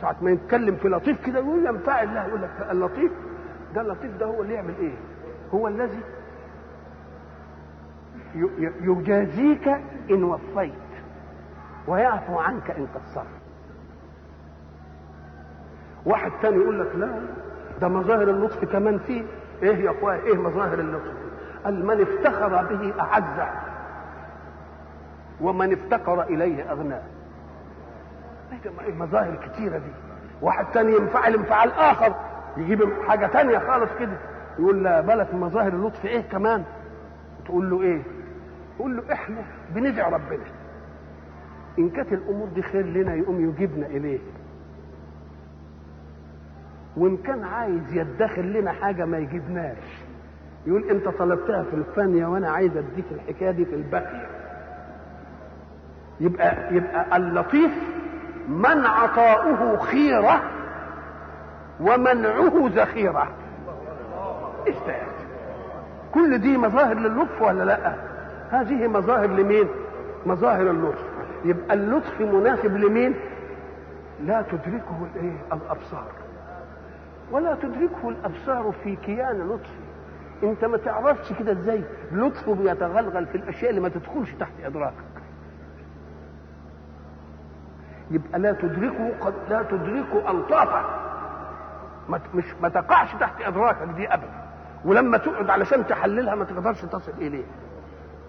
ساعة 0.00 0.16
ما 0.22 0.30
يتكلم 0.30 0.76
في 0.76 0.88
لطيف 0.88 1.26
كده 1.26 1.38
يقول 1.38 1.66
ينفعل 1.66 2.14
له 2.14 2.26
يقول 2.26 2.42
لك 2.42 2.50
اللطيف 2.70 3.12
ده 3.74 3.80
اللطيف 3.80 4.16
ده 4.16 4.26
هو 4.26 4.42
اللي 4.42 4.54
يعمل 4.54 4.74
إيه؟ 4.80 4.94
هو 5.54 5.68
الذي 5.68 6.00
يجازيك 8.80 9.68
إن 10.10 10.24
وفيت 10.24 10.72
ويعفو 11.88 12.38
عنك 12.38 12.70
إن 12.70 12.86
قصرت. 12.94 13.26
واحد 16.06 16.32
تاني 16.42 16.56
يقول 16.56 16.80
لك 16.80 16.94
لا 16.96 17.20
ده 17.80 17.88
مظاهر 17.88 18.22
اللطف 18.30 18.64
كمان 18.64 18.98
فيه 18.98 19.22
إيه 19.62 19.76
يا 19.84 19.90
أخويا 19.90 20.16
إيه 20.22 20.36
مظاهر 20.36 20.78
اللطف؟ 20.78 21.12
قال 21.64 21.86
من 21.86 22.00
افتخر 22.00 22.48
به 22.64 22.94
أعزه 23.00 23.50
ومن 25.40 25.72
افتقر 25.72 26.22
إليه 26.22 26.72
اغناه. 26.72 27.02
إيه 28.86 28.94
مظاهر 28.94 29.36
كتيرة 29.36 29.78
دي. 29.78 29.90
واحد 30.42 30.66
تاني 30.72 30.92
ينفعل 30.96 31.34
انفعال 31.34 31.72
آخر. 31.72 32.14
يجيب 32.56 32.82
حاجة 33.08 33.26
تانية 33.26 33.58
خالص 33.58 33.90
كده. 33.98 34.16
يقول 34.58 34.84
لا 34.84 35.00
بالك 35.00 35.34
مظاهر 35.34 35.72
اللطف 35.72 36.04
إيه 36.06 36.20
كمان؟ 36.20 36.64
تقول 37.44 37.70
له 37.70 37.82
إيه؟ 37.82 38.02
تقول 38.78 38.96
له 38.96 39.12
إحنا 39.12 39.42
بندعي 39.74 40.12
ربنا. 40.12 40.44
إن 41.78 41.90
كانت 41.90 42.12
الأمور 42.12 42.48
دي 42.48 42.62
خير 42.62 42.86
لنا 42.86 43.14
يقوم 43.14 43.48
يجيبنا 43.50 43.86
إليه. 43.86 44.18
وإن 46.96 47.16
كان 47.16 47.44
عايز 47.44 47.92
يدخر 47.92 48.42
لنا 48.42 48.72
حاجة 48.72 49.04
ما 49.04 49.18
يجيبناش. 49.18 50.02
يقول 50.66 50.90
أنت 50.90 51.08
طلبتها 51.08 51.62
في 51.62 51.76
الفانية 51.76 52.26
وأنا 52.26 52.50
عايز 52.50 52.76
أديك 52.76 53.04
الحكاية 53.10 53.50
دي 53.50 53.64
في 53.64 53.74
الباقيه 53.74 54.26
يبقى 56.20 56.74
يبقى 56.74 57.16
اللطيف 57.16 57.70
من 58.48 58.86
عطاؤه 58.86 59.76
خيرة 59.76 60.42
ومنعه 61.80 62.52
ذخيرة. 62.74 63.28
إيش 64.66 64.76
ده 64.86 64.94
كل 66.14 66.38
دي 66.38 66.56
مظاهر 66.58 66.94
للطف 66.94 67.42
ولا 67.42 67.64
لا؟ 67.64 67.94
هذه 68.50 68.86
مظاهر 68.88 69.26
لمين؟ 69.26 69.68
مظاهر 70.26 70.70
اللطف. 70.70 71.04
يبقى 71.44 71.74
اللطف 71.74 72.20
مناسب 72.20 72.76
لمين؟ 72.76 73.14
لا 74.24 74.42
تدركه 74.42 75.06
الايه؟ 75.14 75.36
الأبصار. 75.52 76.06
ولا 77.32 77.54
تدركه 77.54 78.08
الأبصار 78.08 78.72
في 78.84 78.96
كيان 78.96 79.48
لطفه 79.48 79.70
انت 80.42 80.64
ما 80.64 80.76
تعرفش 80.76 81.32
كده 81.32 81.52
إزاي 81.52 81.84
لطفه 82.12 82.54
بيتغلغل 82.54 83.26
في 83.26 83.34
الأشياء 83.34 83.70
اللي 83.70 83.80
ما 83.80 83.88
تدخلش 83.88 84.32
تحت 84.32 84.52
ادراكك 84.64 84.94
يبقى 88.10 88.38
لا 88.38 88.52
تدركه 88.52 89.12
قد 89.20 89.34
لا 89.48 89.62
تدركه 89.62 90.30
الطافه 90.30 90.84
مش 92.34 92.44
ما 92.62 92.68
تقعش 92.68 93.14
تحت 93.20 93.40
أدراكك 93.42 93.88
دي 93.96 94.08
ابدا. 94.14 94.46
ولما 94.84 95.18
تقعد 95.18 95.50
علشان 95.50 95.86
تحللها 95.86 96.34
ما 96.34 96.44
تقدرش 96.44 96.80
تصل 96.84 97.12
إليها. 97.18 97.46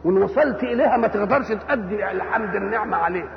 وإن 0.06 0.18
وصلت 0.18 0.64
إليها 0.64 0.98
ما 0.98 1.08
تقدرش 1.08 1.48
تأدي 1.48 2.12
الحمد 2.12 2.56
النعمة 2.56 2.98
عليه 2.98 3.28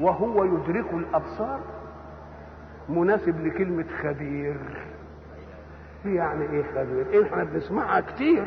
وهو 0.00 0.44
يدرك 0.44 0.92
الأبصار 0.94 1.60
مناسب 2.88 3.46
لكلمة 3.46 3.84
خبير. 4.02 4.56
يعني 6.04 6.44
إيه 6.50 6.62
خبير؟ 6.74 7.06
إيه 7.10 7.24
إحنا 7.24 7.44
بنسمعها 7.44 8.00
كتير. 8.00 8.46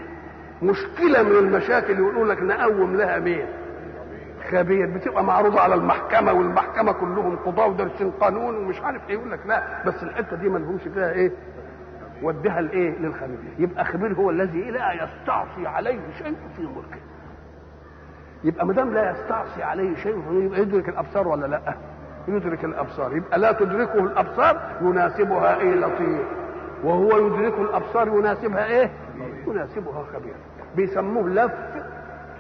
مشكلة 0.63 1.23
من 1.23 1.31
المشاكل 1.31 1.97
يقولوا 1.99 2.25
لك 2.33 2.41
نقوم 2.41 2.95
لها 2.95 3.19
مين؟ 3.19 3.45
خبير 4.51 4.89
بتبقى 4.89 5.23
معروضة 5.23 5.59
على 5.61 5.75
المحكمة 5.75 6.33
والمحكمة 6.33 6.91
كلهم 6.91 7.35
قضاه 7.35 7.67
ودارسين 7.67 8.11
قانون 8.11 8.55
ومش 8.55 8.81
عارف 8.81 9.09
إيه 9.09 9.15
يقول 9.15 9.31
لك 9.31 9.39
لا 9.45 9.63
بس 9.85 10.03
الحتة 10.03 10.35
دي 10.37 10.49
ما 10.49 10.57
لهمش 10.59 10.81
فيها 10.81 11.11
إيه 11.11 11.31
وديها 12.23 12.61
لإيه 12.61 12.97
للخبير. 12.99 13.37
يبقى 13.59 13.85
خبير 13.85 14.13
هو 14.13 14.29
الذي 14.29 14.71
لا 14.71 14.93
يستعصي 14.93 15.67
عليه 15.67 15.99
شيء 16.17 16.35
في 16.55 16.61
ملكه. 16.61 17.01
يبقى 18.43 18.65
ما 18.65 18.73
دام 18.73 18.93
لا 18.93 19.11
يستعصي 19.11 19.63
عليه 19.63 19.95
شيء 19.95 20.23
يبقى 20.31 20.61
يدرك 20.61 20.89
الأبصار 20.89 21.27
ولا 21.27 21.45
لا؟ 21.45 21.75
يدرك 22.27 22.65
الأبصار. 22.65 23.15
يبقى 23.17 23.39
لا 23.39 23.51
تدركه 23.51 23.99
الأبصار 23.99 24.61
يناسبها 24.81 25.55
إيه 25.59 25.75
لطيف. 25.75 26.21
وهو 26.83 27.17
يدرك 27.27 27.59
الأبصار 27.59 28.07
يناسبها 28.07 28.65
إيه؟ 28.65 28.91
يناسبها 29.47 30.03
خبير. 30.13 30.35
بيسموه 30.75 31.29
لف 31.29 31.51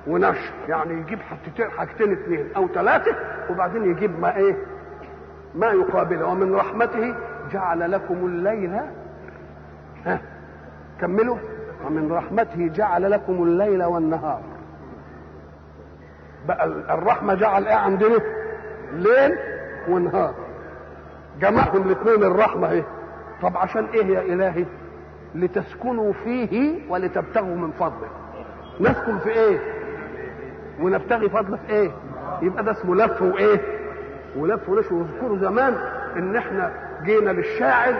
ونشر 0.07 0.53
يعني 0.67 0.93
يجيب 0.93 1.19
حاجتين 1.21 1.69
حاجتين 1.71 2.11
اثنين 2.11 2.47
أو 2.55 2.67
ثلاثة 2.67 3.15
وبعدين 3.49 3.91
يجيب 3.91 4.19
ما 4.19 4.35
إيه؟ 4.37 4.55
ما 5.55 5.67
يقابله 5.67 6.25
ومن 6.25 6.55
رحمته 6.55 7.15
جعل 7.51 7.91
لكم 7.91 8.25
الليل 8.25 8.79
ها 10.05 10.21
كملوا. 11.01 11.37
ومن 11.85 12.11
رحمته 12.11 12.67
جعل 12.67 13.11
لكم 13.11 13.43
الليل 13.43 13.83
والنهار. 13.83 14.41
بقى 16.47 16.65
الرحمة 16.65 17.33
جعل 17.33 17.67
إيه 17.67 17.75
عندنا؟ 17.75 18.19
ليل 18.93 19.37
ونهار. 19.89 20.33
جمعهم 21.39 21.81
الاثنين 21.81 22.23
الرحمة 22.23 22.71
إيه؟ 22.71 22.83
طب 23.41 23.57
عشان 23.57 23.85
إيه 23.85 24.05
يا 24.05 24.21
إلهي؟ 24.21 24.65
لتسكنوا 25.35 26.13
فيه 26.13 26.79
ولتبتغوا 26.91 27.55
من 27.55 27.71
فضله. 27.71 28.07
نسكن 28.81 29.17
في 29.17 29.29
إيه؟ 29.29 29.59
ونبتغي 30.79 31.29
فضله 31.29 31.57
في 31.57 31.69
إيه؟ 31.69 31.91
يبقى 32.41 32.63
ده 32.63 32.71
اسمه 32.71 32.95
لف 32.95 33.21
وإيه؟ 33.21 33.61
ولف 34.35 34.69
ونشر. 34.69 34.93
واذكروا 34.93 35.37
زمان 35.37 35.73
إن 36.17 36.35
إحنا 36.35 36.73
جينا 37.03 37.29
للشاعر 37.29 37.93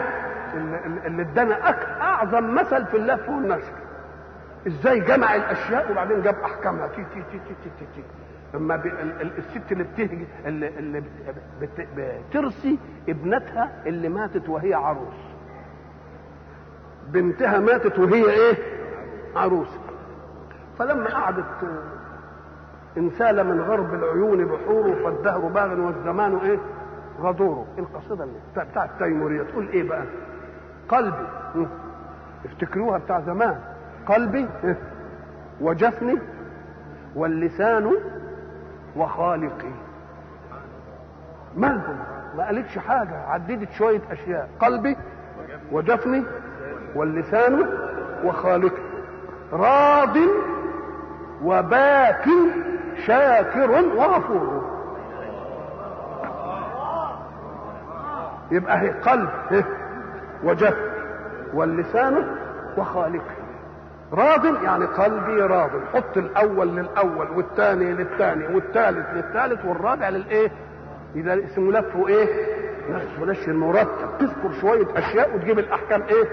اللي, 1.06 1.22
ادانا 1.22 1.70
أعظم 2.00 2.54
مثل 2.54 2.86
في 2.86 2.96
اللف 2.96 3.28
والنشر. 3.28 3.72
إزاي 4.66 5.00
جمع 5.00 5.34
الأشياء 5.34 5.92
وبعدين 5.92 6.22
جاب 6.22 6.34
أحكامها. 6.44 6.86
تي 6.86 7.04
تي 7.14 7.22
تي 7.32 7.38
تي 7.38 7.54
تي, 7.64 7.70
تي, 7.78 7.86
تي. 7.94 8.02
الست 9.38 9.72
اللي 9.72 9.84
بتهجي 9.84 10.26
اللي, 10.46 10.68
اللي 10.68 11.02
ابنتها 13.08 13.72
اللي 13.86 14.08
ماتت 14.08 14.48
وهي 14.48 14.74
عروس. 14.74 15.14
بنتها 17.08 17.58
ماتت 17.58 17.98
وهي 17.98 18.30
إيه؟ 18.30 18.54
عروسة. 19.36 19.80
فلما 20.78 21.10
قعدت 21.14 21.44
إنسال 22.98 23.44
من 23.46 23.60
غرب 23.60 23.94
العيون 23.94 24.44
بحوره 24.44 24.94
فالدهر 25.04 25.38
باغ 25.38 25.80
والزمان 25.80 26.36
إيه؟ 26.36 26.58
غدوره. 27.20 27.66
القصيدة 27.78 28.24
اللي 28.24 28.38
بتاع 28.70 28.84
التيمورية. 28.84 29.42
تقول 29.42 29.68
إيه 29.68 29.88
بقى؟ 29.88 30.02
قلبي. 30.88 31.26
افتكروها 32.44 32.98
بتاع 32.98 33.20
زمان. 33.20 33.58
قلبي 34.06 34.48
وجفني 35.60 36.18
واللسان 37.16 37.92
وخالقي. 38.96 39.70
مالهم؟ 41.56 41.98
ما 42.36 42.46
قالتش 42.46 42.78
حاجة. 42.78 43.16
عددت 43.26 43.70
شوية 43.72 44.00
أشياء. 44.10 44.48
قلبي 44.60 44.96
وجفني 45.72 46.24
واللسان 46.94 47.66
وخالقي. 48.24 48.82
راض 49.52 50.16
وباك 51.44 52.28
شاكر 53.06 53.70
وغفور. 53.70 54.76
يبقى 58.50 58.80
هي 58.80 58.88
قلب 58.90 59.28
وجفن 60.44 60.90
واللسان 61.54 62.36
وخالقي 62.78 63.36
راض 64.12 64.44
يعني 64.64 64.84
قلبي 64.84 65.42
راض. 65.42 65.70
حط 65.94 66.16
الأول 66.16 66.68
للأول 66.68 67.30
والثاني 67.30 67.92
للثاني 67.92 68.54
والثالث 68.54 69.06
للثالث 69.14 69.64
والرابع 69.64 70.08
للإيه؟ 70.08 70.50
إذا 71.14 71.34
اسمه 71.44 71.72
لف 71.72 71.96
إيه؟ 72.08 72.56
نفس 72.90 73.18
نشر 73.20 73.52
مرتب 73.52 74.18
تذكر 74.18 74.52
شوية 74.60 74.86
أشياء 74.96 75.36
وتجيب 75.36 75.58
الأحكام 75.58 76.02
إيه؟ 76.02 76.24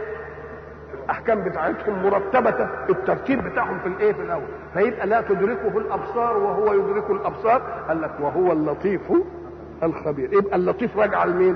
الأحكام 1.03 1.43
بتاعتهم 1.43 2.03
مرتبة 2.03 2.69
الترتيب 2.89 3.43
بتاعهم 3.43 3.79
في 3.79 3.87
الإيه 3.87 4.13
في 4.13 4.21
الأول. 4.21 4.47
فيبقى 4.73 5.07
لا 5.07 5.21
تدركه 5.21 5.77
الأبصار 5.77 6.37
وهو 6.37 6.73
يدرك 6.73 7.09
الأبصار. 7.09 7.61
قال 7.87 8.01
لك 8.01 8.11
وهو 8.19 8.51
اللطيف 8.51 9.01
الخبير. 9.83 10.33
يبقى 10.33 10.55
اللطيف 10.55 10.97
راجع 10.97 11.25
لمين؟ 11.25 11.55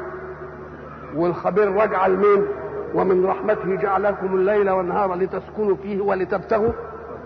والخبير 1.15 1.73
راجع 1.75 2.07
لمين؟ 2.07 2.45
ومن 2.93 3.25
رحمته 3.25 3.75
جعل 3.75 4.03
لكم 4.03 4.35
الليل 4.35 4.69
والنهار 4.69 5.15
لتسكنوا 5.15 5.75
فيه 5.75 6.01
ولتبتغوا 6.01 6.71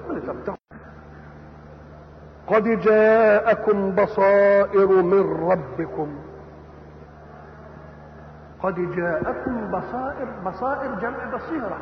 ولتبتغوا. 0.10 0.58
قد 2.48 2.64
جاءكم 2.64 3.92
بصائر 3.92 4.88
من 4.88 5.50
ربكم. 5.50 6.16
قد 8.64 8.96
جاءكم 8.96 9.72
بصائر 9.72 10.28
بصائر 10.46 10.96
جمع 10.96 11.36
بصيرة. 11.36 11.78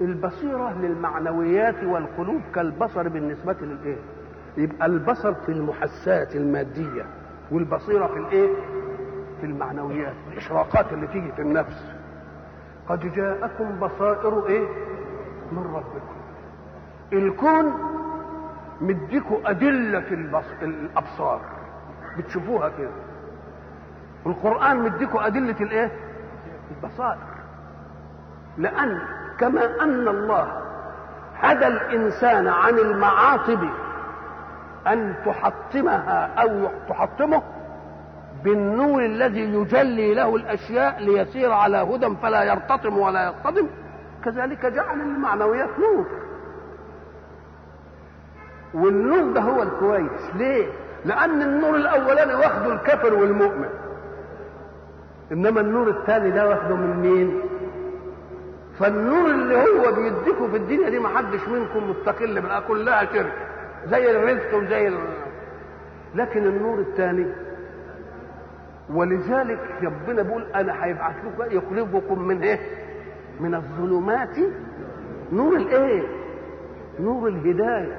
البصيرة 0.00 0.72
للمعنويات 0.72 1.84
والقلوب 1.84 2.40
كالبصر 2.54 3.08
بالنسبة 3.08 3.56
للإيه؟ 3.60 3.96
يبقى 4.56 4.86
البصر 4.86 5.34
في 5.34 5.48
المحسات 5.52 6.36
المادية 6.36 7.06
والبصيرة 7.50 8.06
في 8.06 8.18
الإيه؟ 8.18 8.48
في 9.40 9.46
المعنويات 9.46 10.14
الإشراقات 10.32 10.92
اللي 10.92 11.06
تيجي 11.06 11.32
في 11.32 11.42
النفس. 11.42 11.92
قد 12.88 13.00
جاءكم 13.12 13.78
بصائر 13.80 14.46
إيه؟ 14.46 14.68
من 15.52 15.58
ربكم. 15.74 16.16
الكون 17.12 17.72
مديكوا 18.80 19.50
أدلة 19.50 20.10
البص... 20.12 20.44
الأبصار. 20.62 21.40
بتشوفوها 22.18 22.68
كده. 22.68 22.90
القرآن 24.26 24.78
مديكوا 24.78 25.26
أدلة 25.26 25.56
الإيه؟ 25.60 25.92
البصائر. 26.70 27.18
لأن 28.58 28.98
كما 29.40 29.82
أن 29.82 30.08
الله 30.08 30.48
هدى 31.36 31.66
الإنسان 31.66 32.48
عن 32.48 32.78
المعاطب 32.78 33.68
أن 34.86 35.14
تحطمها 35.26 36.30
أو 36.42 36.68
تحطمه 36.88 37.42
بالنور 38.44 39.04
الذي 39.04 39.40
يجلي 39.54 40.14
له 40.14 40.36
الأشياء 40.36 41.00
ليسير 41.00 41.52
على 41.52 41.76
هدى 41.76 42.16
فلا 42.22 42.42
يرتطم 42.42 42.98
ولا 42.98 43.28
يصطدم. 43.30 43.68
كذلك 44.24 44.66
جعل 44.66 45.00
المعنويات 45.00 45.68
نور. 45.78 46.06
والنور 48.74 49.32
ده 49.32 49.40
هو 49.40 49.62
الكويس. 49.62 50.34
ليه؟ 50.34 50.66
لأن 51.04 51.42
النور 51.42 51.76
الأولاني 51.76 52.34
واخده 52.34 52.72
الكافر 52.72 53.14
والمؤمن. 53.14 53.68
إنما 55.32 55.60
النور 55.60 55.88
الثاني 55.88 56.30
ده 56.30 56.48
واخده 56.48 56.74
من 56.74 56.96
مين؟ 56.96 57.40
فالنور 58.78 59.30
اللي 59.30 59.54
هو 59.56 59.92
بيديكم 59.92 60.50
في 60.50 60.56
الدنيا 60.56 60.88
دي 60.88 60.98
ما 60.98 61.08
حدش 61.08 61.48
منكم 61.48 61.90
مستقل 61.90 62.40
بقى 62.40 62.62
كلها 62.68 63.04
شركة 63.04 63.32
زي 63.86 64.10
الرزق 64.10 64.54
وزي 64.56 64.88
ال... 64.88 64.98
لكن 66.14 66.46
النور 66.46 66.78
الثاني 66.78 67.26
ولذلك 68.90 69.58
ربنا 69.82 70.22
بيقول 70.22 70.42
أنا 70.54 70.84
هيبعث 70.84 71.14
لكم 71.24 71.56
يخرجكم 71.56 72.22
من 72.22 72.42
إيه؟ 72.42 72.58
من 73.40 73.54
الظلمات. 73.54 74.36
نور 75.32 75.56
الإيه؟ 75.56 76.02
نور 77.00 77.28
الهداية 77.28 77.98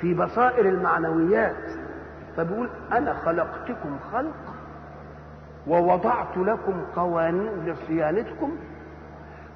في 0.00 0.14
بصائر 0.14 0.68
المعنويات. 0.68 1.70
فبيقول 2.36 2.68
أنا 2.92 3.14
خلقتكم 3.14 3.96
خلق 4.12 4.34
ووضعت 5.66 6.36
لكم 6.36 6.84
قوانين 6.96 7.50
لصيانتكم 7.66 8.52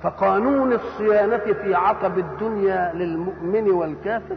فقانون 0.02 0.72
الصيانة 0.72 1.38
في 1.62 1.74
عقب 1.74 2.18
الدنيا 2.18 2.92
للمؤمن 2.94 3.70
والكافر 3.70 4.36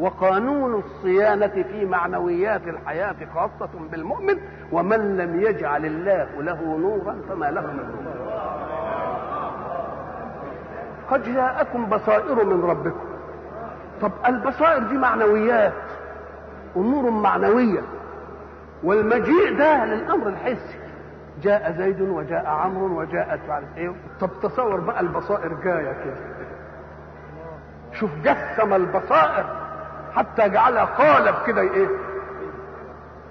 وقانون 0.00 0.74
الصيانة 0.74 1.62
في 1.72 1.84
معنويات 1.86 2.68
الحياة 2.68 3.16
خاصة 3.34 3.68
بالمؤمن 3.92 4.38
ومن 4.72 5.16
لم 5.16 5.40
يجعل 5.40 5.86
الله 5.86 6.42
له 6.42 6.78
نورا 6.78 7.16
فما 7.28 7.50
له 7.50 7.60
من 7.60 7.76
نور. 7.76 8.30
قد 11.10 11.34
جاءكم 11.34 11.86
بصائر 11.86 12.44
من 12.44 12.64
ربكم. 12.64 13.06
طب 14.02 14.12
البصائر 14.26 14.82
دي 14.82 14.98
معنويات 14.98 15.72
أمور 16.76 17.10
معنوية 17.10 17.80
والمجيء 18.84 19.58
ده 19.58 19.84
للأمر 19.84 20.28
الحسي. 20.28 20.78
جاء 21.42 21.72
زيد 21.78 22.00
وجاء 22.00 22.46
عمرو 22.46 23.00
وجاءت 23.00 23.50
عارف 23.50 23.76
إيه؟ 23.76 23.92
طب 24.20 24.30
تصور 24.42 24.80
بقى 24.80 25.00
البصائر 25.00 25.54
جاية 25.54 25.92
كده. 26.04 26.16
شوف 27.92 28.10
جسم 28.24 28.74
البصائر 28.74 29.44
حتى 30.12 30.48
جعلها 30.48 30.84
قالب 30.84 31.34
كده 31.46 31.60
إيه؟ 31.60 31.88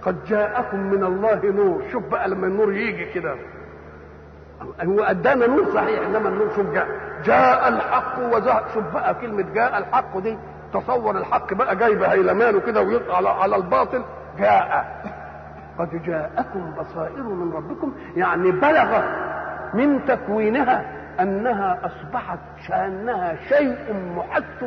قد 0.02 0.24
جاءكم 0.24 0.80
من 0.80 1.04
الله 1.04 1.42
نور. 1.46 1.84
شوف 1.92 2.04
بقى 2.04 2.30
لما 2.30 2.48
النور 2.48 2.74
يجي 2.74 3.06
كده. 3.14 3.36
هو 4.84 5.00
أدانا 5.04 5.48
نور 5.48 5.66
صحيح 5.74 6.06
إنما 6.06 6.30
النور 6.30 6.50
شوف 6.56 6.70
جاء. 6.74 6.88
جاء 7.24 7.68
الحق 7.68 8.20
وزهق 8.20 8.68
شوف 8.74 8.84
بقى 8.94 9.16
كلمة 9.16 9.46
جاء 9.54 9.78
الحق 9.78 10.18
دي 10.18 10.38
تصور 10.74 11.18
الحق 11.18 11.54
بقى 11.54 11.76
جاي 11.76 11.96
بهيلمانه 11.96 12.60
كده 12.60 12.82
ويطلع 12.82 13.42
على 13.42 13.56
الباطل. 13.56 14.04
جاء. 14.38 14.86
قد 15.80 16.04
جاءكم 16.04 16.72
بصائر 16.80 17.24
من 17.24 17.54
ربكم 17.54 17.94
يعني 18.16 18.52
بلغ 18.52 19.02
من 19.74 20.06
تكوينها 20.06 20.86
أنها 21.20 21.80
أصبحت 21.86 22.40
شانها 22.68 23.36
شيء 23.36 23.78
محس 24.16 24.64